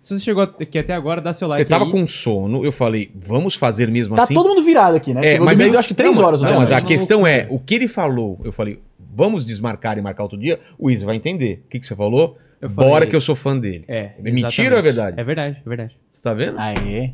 Se 0.05 0.13
você 0.13 0.23
chegou 0.23 0.43
aqui 0.43 0.77
até 0.77 0.93
agora, 0.93 1.19
dá 1.19 1.33
seu 1.33 1.47
like 1.47 1.63
Você 1.63 1.67
tava 1.67 1.85
aí. 1.85 1.91
com 1.91 2.07
sono, 2.07 2.63
eu 2.63 2.71
falei, 2.71 3.09
vamos 3.15 3.55
fazer 3.55 3.89
mesmo 3.89 4.15
Tá 4.15 4.21
assim? 4.21 4.35
todo 4.35 4.47
mundo 4.49 4.61
virado 4.63 4.95
aqui, 4.95 5.13
né? 5.15 5.21
É, 5.23 5.31
Chegou 5.31 5.45
mas 5.47 5.57
domingo, 5.57 5.71
aí, 5.71 5.75
eu 5.75 5.79
acho 5.79 5.87
que 5.87 5.93
três 5.95 6.15
não, 6.15 6.23
horas. 6.23 6.41
Não, 6.43 6.51
né? 6.51 6.57
mas 6.59 6.71
a 6.71 6.79
Não, 6.79 6.85
questão 6.85 7.25
é, 7.25 7.47
o 7.49 7.57
que 7.57 7.73
ele 7.73 7.87
falou, 7.87 8.39
eu 8.43 8.51
falei, 8.51 8.79
vamos 8.99 9.43
desmarcar 9.43 9.97
e 9.97 10.01
marcar 10.01 10.21
outro 10.21 10.37
dia, 10.37 10.59
o 10.77 10.91
Izzy 10.91 11.03
vai 11.05 11.15
entender. 11.15 11.63
O 11.65 11.69
que, 11.69 11.79
que 11.79 11.87
você 11.87 11.95
falou? 11.95 12.37
Eu 12.61 12.69
falei- 12.69 12.89
Bora 12.89 13.07
que 13.07 13.15
eu 13.15 13.19
sou 13.21 13.35
fã 13.35 13.57
dele. 13.57 13.83
É. 13.87 14.11
É 14.23 14.31
mentira 14.31 14.75
ou 14.75 14.79
é 14.79 14.81
verdade? 14.83 15.19
É 15.19 15.23
verdade, 15.23 15.57
é 15.65 15.67
verdade. 15.69 15.97
Você 16.13 16.21
tá 16.21 16.33
vendo? 16.35 16.59
Aê. 16.59 17.09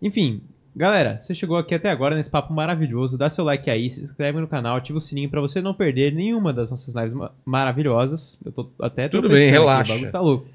Enfim, 0.00 0.40
galera, 0.74 1.18
você 1.20 1.34
chegou 1.34 1.56
aqui 1.56 1.74
até 1.74 1.90
agora 1.90 2.14
nesse 2.14 2.30
papo 2.30 2.52
maravilhoso. 2.52 3.18
Dá 3.18 3.28
seu 3.28 3.44
like 3.44 3.68
aí, 3.68 3.90
se 3.90 4.02
inscreve 4.02 4.38
no 4.40 4.46
canal, 4.46 4.76
ativa 4.76 4.98
o 4.98 5.00
sininho 5.00 5.28
pra 5.30 5.40
você 5.40 5.60
não 5.60 5.74
perder 5.74 6.12
nenhuma 6.14 6.52
das 6.52 6.70
nossas 6.70 6.94
lives 6.94 7.14
ma- 7.14 7.32
maravilhosas. 7.44 8.38
Eu 8.44 8.52
tô 8.52 8.70
até 8.80 9.08
Tudo 9.08 9.28
bem, 9.28 9.42
aqui, 9.48 9.50
relaxa. 9.50 9.92
O 9.92 9.94
bagulho 9.96 10.12
tá 10.12 10.20
louco. 10.20 10.46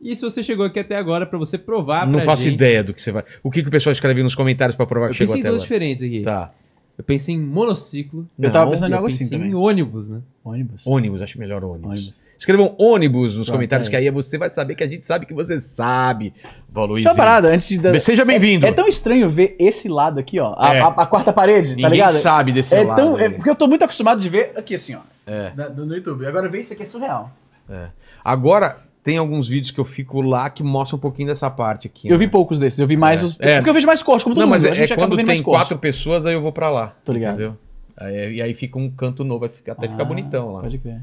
E 0.00 0.16
se 0.16 0.22
você 0.22 0.42
chegou 0.42 0.64
aqui 0.64 0.78
até 0.78 0.96
agora 0.96 1.26
pra 1.26 1.38
você 1.38 1.58
provar 1.58 2.06
não 2.06 2.14
pra 2.20 2.22
faço 2.22 2.44
gente... 2.44 2.54
ideia 2.54 2.82
do 2.82 2.94
que 2.94 3.02
você 3.02 3.12
vai. 3.12 3.22
O 3.42 3.50
que, 3.50 3.62
que 3.62 3.68
o 3.68 3.70
pessoal 3.70 3.92
escreve 3.92 4.22
nos 4.22 4.34
comentários 4.34 4.74
pra 4.74 4.86
provar 4.86 5.06
que 5.08 5.12
Eu 5.12 5.14
chegou 5.16 5.34
pensei 5.34 5.40
em 5.40 5.44
até 5.44 5.50
duas 5.50 5.62
diferentes 5.62 6.04
aqui. 6.04 6.22
Tá. 6.22 6.50
Eu 6.96 7.04
pensei 7.04 7.34
em 7.34 7.40
monociclo. 7.40 8.26
Eu 8.38 8.50
tava 8.50 8.66
Não, 8.66 8.72
pensando 8.72 8.92
em 8.92 8.94
algo 8.94 9.06
eu 9.06 9.08
assim 9.08 9.18
pensei 9.24 9.38
também. 9.38 9.52
em 9.52 9.54
ônibus, 9.54 10.08
né? 10.10 10.20
Ônibus. 10.44 10.86
Ônibus, 10.86 11.22
acho 11.22 11.38
melhor 11.38 11.64
ônibus. 11.64 11.86
Ônibus. 11.90 12.24
Escrevam 12.36 12.74
ônibus 12.78 13.36
nos 13.36 13.46
Pronto, 13.46 13.56
comentários, 13.58 13.88
aí. 13.88 13.90
que 13.90 13.96
aí 13.96 14.10
você 14.10 14.38
vai 14.38 14.48
saber 14.50 14.74
que 14.74 14.82
a 14.82 14.88
gente 14.88 15.04
sabe 15.06 15.24
que 15.26 15.32
você 15.34 15.60
sabe. 15.60 16.32
Valor 16.70 17.00
Só 17.02 17.10
uma 17.10 17.14
parada, 17.14 17.48
antes 17.48 17.68
de. 17.68 17.78
dar- 17.78 17.98
Seja 18.00 18.24
bem-vindo. 18.24 18.66
É 18.66 18.72
tão 18.72 18.86
estranho 18.88 19.28
ver 19.28 19.54
esse 19.58 19.88
lado 19.88 20.18
aqui, 20.18 20.38
ó. 20.40 20.54
A, 20.58 20.74
É. 20.74 20.80
a- 20.80 20.86
a 20.88 21.06
quarta 21.06 21.32
parede, 21.32 21.70
tá 21.70 21.74
Ninguém 21.76 21.90
ligado? 21.90 22.12
sabe 22.12 22.52
desse 22.52 22.74
É 22.74 22.82
lado. 22.82 22.96
tão, 22.96 23.18
é 23.18 23.28
porque 23.30 23.48
eu 23.50 23.56
tô 23.56 23.66
muito 23.66 23.82
acostumado 23.84 24.20
de 24.20 24.28
ver 24.30 24.52
aqui 24.56 24.74
assim, 24.74 24.94
ó. 24.94 25.00
É. 25.26 25.50
da- 25.50 25.68
do- 25.68 25.84
no 25.86 25.94
YouTube. 25.94 26.26
Agora 26.26 26.48
ver 26.48 26.60
isso 26.60 26.72
aqui 26.72 26.82
é 26.82 26.86
surreal. 26.86 27.30
Agora, 28.24 28.78
tem 29.02 29.16
alguns 29.18 29.48
vídeos 29.48 29.70
que 29.70 29.78
eu 29.80 29.84
fico 29.84 30.20
lá 30.20 30.48
que 30.50 30.62
mostram 30.62 30.96
um 30.98 31.00
pouquinho 31.00 31.28
dessa 31.28 31.48
parte 31.50 31.86
aqui. 31.86 32.08
Eu 32.08 32.12
né? 32.18 32.18
vi 32.24 32.28
poucos 32.30 32.60
desses, 32.60 32.78
eu 32.78 32.86
vi 32.86 32.96
mais 32.96 33.20
É. 33.20 33.24
os. 33.24 33.40
É. 33.40 33.56
Porque 33.56 33.70
eu 33.70 33.74
vejo 33.74 33.86
mais 33.86 34.02
corte, 34.02 34.24
como 34.24 34.34
todo 34.34 34.42
Não, 34.42 34.48
mundo. 34.48 34.62
mas 34.62 34.64
é, 34.64 34.84
é 34.84 34.96
quando 34.96 35.16
tem 35.24 35.42
quatro 35.42 35.78
pessoas, 35.78 36.26
aí 36.26 36.34
eu 36.34 36.42
vou 36.42 36.52
pra 36.52 36.68
lá. 36.70 36.94
Tô 37.04 37.12
ligado. 37.12 37.34
Entendeu? 37.34 37.56
Aí- 37.96 38.34
e 38.36 38.42
aí 38.42 38.54
fica 38.54 38.78
um 38.78 38.90
canto 38.90 39.24
novo, 39.24 39.40
vai 39.40 39.48
ficar- 39.48 39.72
até 39.72 39.88
ficar 39.88 40.02
Ah, 40.02 40.06
bonitão 40.06 40.52
lá. 40.54 40.62
Pode 40.62 40.78
crer. 40.78 41.00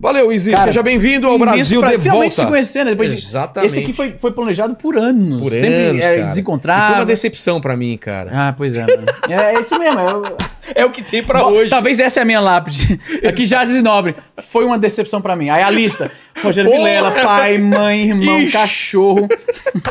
Valeu, 0.00 0.32
Izzy. 0.32 0.50
Cara, 0.50 0.64
Seja 0.64 0.82
bem-vindo 0.82 1.28
ao 1.28 1.38
Brasil 1.38 1.80
pra- 1.80 1.92
de 1.92 1.98
finalmente 2.00 2.32
volta. 2.34 2.42
se 2.42 2.46
conhecendo, 2.46 2.90
depois 2.90 3.10
de- 3.12 3.16
Exatamente. 3.18 3.70
Esse 3.70 3.78
aqui 3.78 3.92
foi, 3.92 4.10
foi 4.18 4.32
planejado 4.32 4.74
por 4.74 4.98
anos. 4.98 5.40
Por 5.40 5.50
Sempre 5.52 5.66
anos, 5.68 6.02
é. 6.02 6.28
E 6.40 6.42
foi 6.42 6.94
uma 6.96 7.04
decepção 7.06 7.60
pra 7.60 7.76
mim, 7.76 7.96
cara. 7.96 8.30
Ah, 8.34 8.52
pois 8.52 8.76
é. 8.76 8.84
é, 9.28 9.54
é 9.54 9.60
isso 9.60 9.78
mesmo. 9.78 10.00
É, 10.00 10.04
o- 10.14 10.22
É 10.74 10.84
o 10.84 10.90
que 10.90 11.02
tem 11.02 11.22
pra 11.22 11.40
Bom, 11.40 11.50
hoje. 11.52 11.68
Talvez 11.70 12.00
essa 12.00 12.20
é 12.20 12.22
a 12.22 12.24
minha 12.26 12.40
lápide. 12.40 12.98
Aqui 13.26 13.44
Jazes 13.44 13.82
Nobre. 13.82 14.14
Foi 14.42 14.64
uma 14.64 14.78
decepção 14.78 15.20
pra 15.20 15.36
mim. 15.36 15.50
Aí 15.50 15.62
a 15.62 15.68
lista. 15.70 16.10
Rogério 16.42 16.70
Porra! 16.70 16.82
Vilela, 16.84 17.10
pai, 17.12 17.58
mãe, 17.58 18.08
irmão, 18.08 18.40
Ixi. 18.40 18.52
cachorro. 18.52 19.28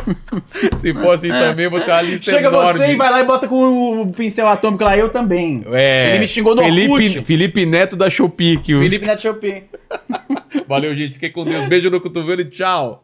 Se 0.76 0.92
for 0.92 1.14
assim 1.14 1.28
também, 1.28 1.68
vou 1.68 1.80
ter 1.80 1.90
uma 1.90 2.02
lista 2.02 2.30
Chega 2.30 2.48
enorme. 2.48 2.78
você 2.78 2.92
e 2.92 2.96
vai 2.96 3.10
lá 3.10 3.20
e 3.20 3.24
bota 3.24 3.46
com 3.48 4.00
o 4.02 4.12
pincel 4.12 4.48
atômico 4.48 4.84
lá. 4.84 4.96
Eu 4.96 5.08
também. 5.08 5.64
É, 5.72 6.10
Ele 6.10 6.18
me 6.20 6.26
xingou 6.26 6.54
no 6.54 6.62
Felipe, 6.62 6.90
Orkut. 6.92 7.22
Felipe 7.24 7.66
Neto 7.66 7.96
da 7.96 8.10
Shopee. 8.10 8.58
que 8.58 8.74
os- 8.74 8.80
Felipe 8.82 9.06
Neto 9.06 9.22
Chopin. 9.22 9.62
Valeu, 10.66 10.94
gente. 10.94 11.14
Fiquei 11.14 11.30
com 11.30 11.44
Deus. 11.44 11.66
Beijo 11.66 11.88
no 11.90 12.00
cotovelo 12.00 12.40
e 12.40 12.44
tchau. 12.46 13.03